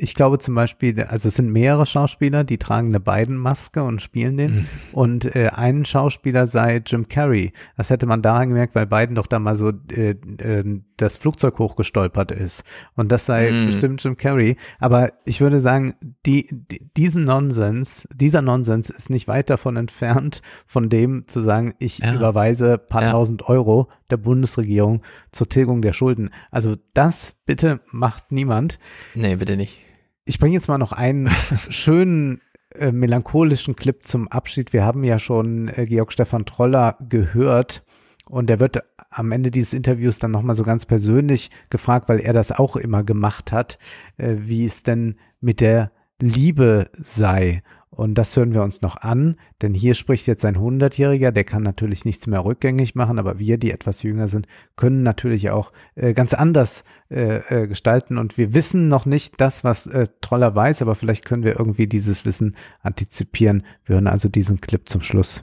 ich 0.00 0.14
glaube 0.14 0.38
zum 0.38 0.54
Beispiel, 0.54 1.02
also 1.02 1.26
es 1.26 1.34
sind 1.34 1.50
mehrere 1.50 1.84
Schauspieler, 1.84 2.44
die 2.44 2.56
tragen 2.58 2.88
eine 2.88 3.00
Biden-Maske 3.00 3.82
und 3.82 4.00
spielen 4.00 4.36
den. 4.36 4.68
Und 4.92 5.34
äh, 5.34 5.48
ein 5.48 5.84
Schauspieler 5.84 6.46
sei 6.46 6.80
Jim 6.86 7.08
Carrey. 7.08 7.52
Das 7.76 7.90
hätte 7.90 8.06
man 8.06 8.22
daran 8.22 8.48
gemerkt, 8.50 8.76
weil 8.76 8.86
Biden 8.86 9.16
doch 9.16 9.26
da 9.26 9.40
mal 9.40 9.56
so 9.56 9.70
äh, 9.92 10.10
äh, 10.10 10.80
das 10.98 11.16
Flugzeug 11.16 11.58
hochgestolpert 11.58 12.30
ist. 12.30 12.62
Und 12.94 13.10
das 13.10 13.26
sei 13.26 13.50
Mm. 13.50 13.66
bestimmt 13.66 14.04
Jim 14.04 14.16
Carrey. 14.16 14.56
Aber 14.78 15.12
ich 15.24 15.40
würde 15.40 15.58
sagen, 15.58 15.94
die, 16.24 16.46
die, 16.70 16.88
diesen 16.96 17.24
Nonsens, 17.24 18.06
dieser 18.14 18.40
Nonsens 18.40 18.90
ist 18.90 19.10
nicht 19.10 19.26
weit 19.26 19.50
davon 19.50 19.76
entfernt, 19.76 20.42
von 20.64 20.88
dem 20.90 21.26
zu 21.26 21.40
sagen, 21.42 21.74
ich 21.80 21.98
Ja. 21.98 22.14
überweise 22.14 22.78
paar 22.78 23.02
Ja. 23.02 23.10
tausend 23.10 23.42
Euro 23.48 23.88
der 24.10 24.16
Bundesregierung 24.18 25.02
zur 25.32 25.48
Tilgung 25.48 25.82
der 25.82 25.92
Schulden. 25.92 26.30
Also 26.52 26.76
das 26.94 27.34
bitte 27.46 27.80
macht 27.90 28.30
niemand. 28.30 28.78
Nee, 29.16 29.34
bitte 29.34 29.56
nicht. 29.56 29.80
Ich 30.28 30.38
bringe 30.38 30.52
jetzt 30.52 30.68
mal 30.68 30.76
noch 30.76 30.92
einen 30.92 31.30
schönen 31.70 32.42
äh, 32.74 32.92
melancholischen 32.92 33.76
Clip 33.76 34.04
zum 34.04 34.28
Abschied. 34.28 34.74
Wir 34.74 34.84
haben 34.84 35.02
ja 35.02 35.18
schon 35.18 35.68
äh, 35.68 35.86
Georg 35.86 36.12
Stefan 36.12 36.44
Troller 36.44 36.98
gehört 37.08 37.82
und 38.26 38.50
er 38.50 38.60
wird 38.60 38.84
am 39.08 39.32
Ende 39.32 39.50
dieses 39.50 39.72
Interviews 39.72 40.18
dann 40.18 40.30
nochmal 40.30 40.54
so 40.54 40.64
ganz 40.64 40.84
persönlich 40.84 41.50
gefragt, 41.70 42.10
weil 42.10 42.20
er 42.20 42.34
das 42.34 42.52
auch 42.52 42.76
immer 42.76 43.04
gemacht 43.04 43.52
hat, 43.52 43.78
äh, 44.18 44.34
wie 44.40 44.66
es 44.66 44.82
denn 44.82 45.16
mit 45.40 45.62
der 45.62 45.92
Liebe 46.20 46.90
sei. 46.92 47.62
Und 47.98 48.14
das 48.14 48.36
hören 48.36 48.54
wir 48.54 48.62
uns 48.62 48.80
noch 48.80 48.98
an, 48.98 49.40
denn 49.60 49.74
hier 49.74 49.96
spricht 49.96 50.28
jetzt 50.28 50.44
ein 50.44 50.60
Hundertjähriger, 50.60 51.32
der 51.32 51.42
kann 51.42 51.64
natürlich 51.64 52.04
nichts 52.04 52.28
mehr 52.28 52.44
rückgängig 52.44 52.94
machen, 52.94 53.18
aber 53.18 53.40
wir, 53.40 53.58
die 53.58 53.72
etwas 53.72 54.04
jünger 54.04 54.28
sind, 54.28 54.46
können 54.76 55.02
natürlich 55.02 55.50
auch 55.50 55.72
äh, 55.96 56.12
ganz 56.12 56.32
anders 56.32 56.84
äh, 57.10 57.38
äh, 57.38 57.66
gestalten. 57.66 58.16
Und 58.16 58.38
wir 58.38 58.54
wissen 58.54 58.86
noch 58.86 59.04
nicht 59.04 59.40
das, 59.40 59.64
was 59.64 59.88
äh, 59.88 60.06
Troller 60.20 60.54
weiß, 60.54 60.80
aber 60.80 60.94
vielleicht 60.94 61.24
können 61.24 61.42
wir 61.42 61.58
irgendwie 61.58 61.88
dieses 61.88 62.24
Wissen 62.24 62.54
antizipieren. 62.82 63.64
Wir 63.84 63.94
hören 63.94 64.06
also 64.06 64.28
diesen 64.28 64.60
Clip 64.60 64.88
zum 64.88 65.02
Schluss. 65.02 65.42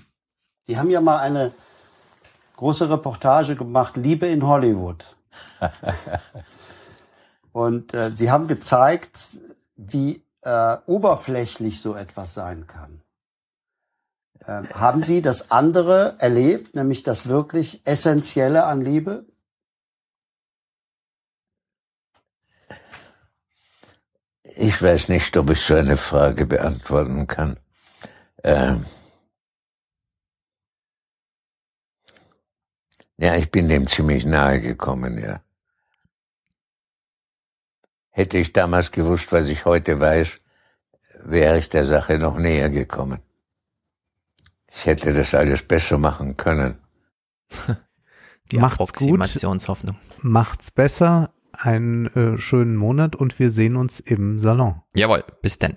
Sie 0.63 0.77
haben 0.77 0.89
ja 0.89 1.01
mal 1.01 1.17
eine 1.17 1.51
große 2.55 2.89
Reportage 2.89 3.57
gemacht, 3.57 3.97
Liebe 3.97 4.27
in 4.27 4.47
Hollywood. 4.47 5.03
Und 7.51 7.93
äh, 7.93 8.11
Sie 8.11 8.31
haben 8.31 8.47
gezeigt, 8.47 9.19
wie 9.75 10.24
äh, 10.45 10.77
oberflächlich 10.85 11.81
so 11.81 11.95
etwas 11.95 12.33
sein 12.33 12.67
kann. 12.67 13.01
Ähm, 14.47 14.69
haben 14.69 15.01
Sie 15.01 15.21
das 15.21 15.51
andere 15.51 16.15
erlebt, 16.19 16.75
nämlich 16.75 17.03
das 17.03 17.27
wirklich 17.27 17.85
Essentielle 17.85 18.65
an 18.65 18.81
Liebe? 18.81 19.25
Ich 24.57 24.81
weiß 24.81 25.09
nicht, 25.09 25.35
ob 25.35 25.49
ich 25.49 25.61
so 25.61 25.75
eine 25.75 25.97
Frage 25.97 26.45
beantworten 26.45 27.27
kann. 27.27 27.59
Ähm 28.43 28.85
ja, 33.17 33.35
ich 33.35 33.51
bin 33.51 33.67
dem 33.67 33.87
ziemlich 33.87 34.25
nahe 34.25 34.61
gekommen, 34.61 35.17
ja. 35.17 35.44
Hätte 38.17 38.37
ich 38.37 38.53
damals 38.53 38.93
gewusst, 38.93 39.33
was 39.33 39.49
ich 39.49 39.65
heute 39.65 39.99
weiß, 39.99 40.29
wäre 41.25 41.57
ich 41.57 41.67
der 41.67 41.83
Sache 41.83 42.17
noch 42.17 42.37
näher 42.37 42.69
gekommen. 42.69 43.19
Ich 44.71 44.85
hätte 44.85 45.11
das 45.11 45.35
alles 45.35 45.63
besser 45.63 45.97
machen 45.97 46.37
können. 46.37 46.77
Die 48.53 48.57
Macht's 48.57 48.77
gut. 48.77 49.19
Approximationshoffnung. 49.19 49.97
Macht's 50.21 50.71
besser, 50.71 51.33
einen 51.51 52.05
äh, 52.15 52.37
schönen 52.37 52.77
Monat 52.77 53.17
und 53.17 53.37
wir 53.37 53.51
sehen 53.51 53.75
uns 53.75 53.99
im 53.99 54.39
Salon. 54.39 54.81
Jawohl, 54.95 55.25
bis 55.41 55.59
dann. 55.59 55.75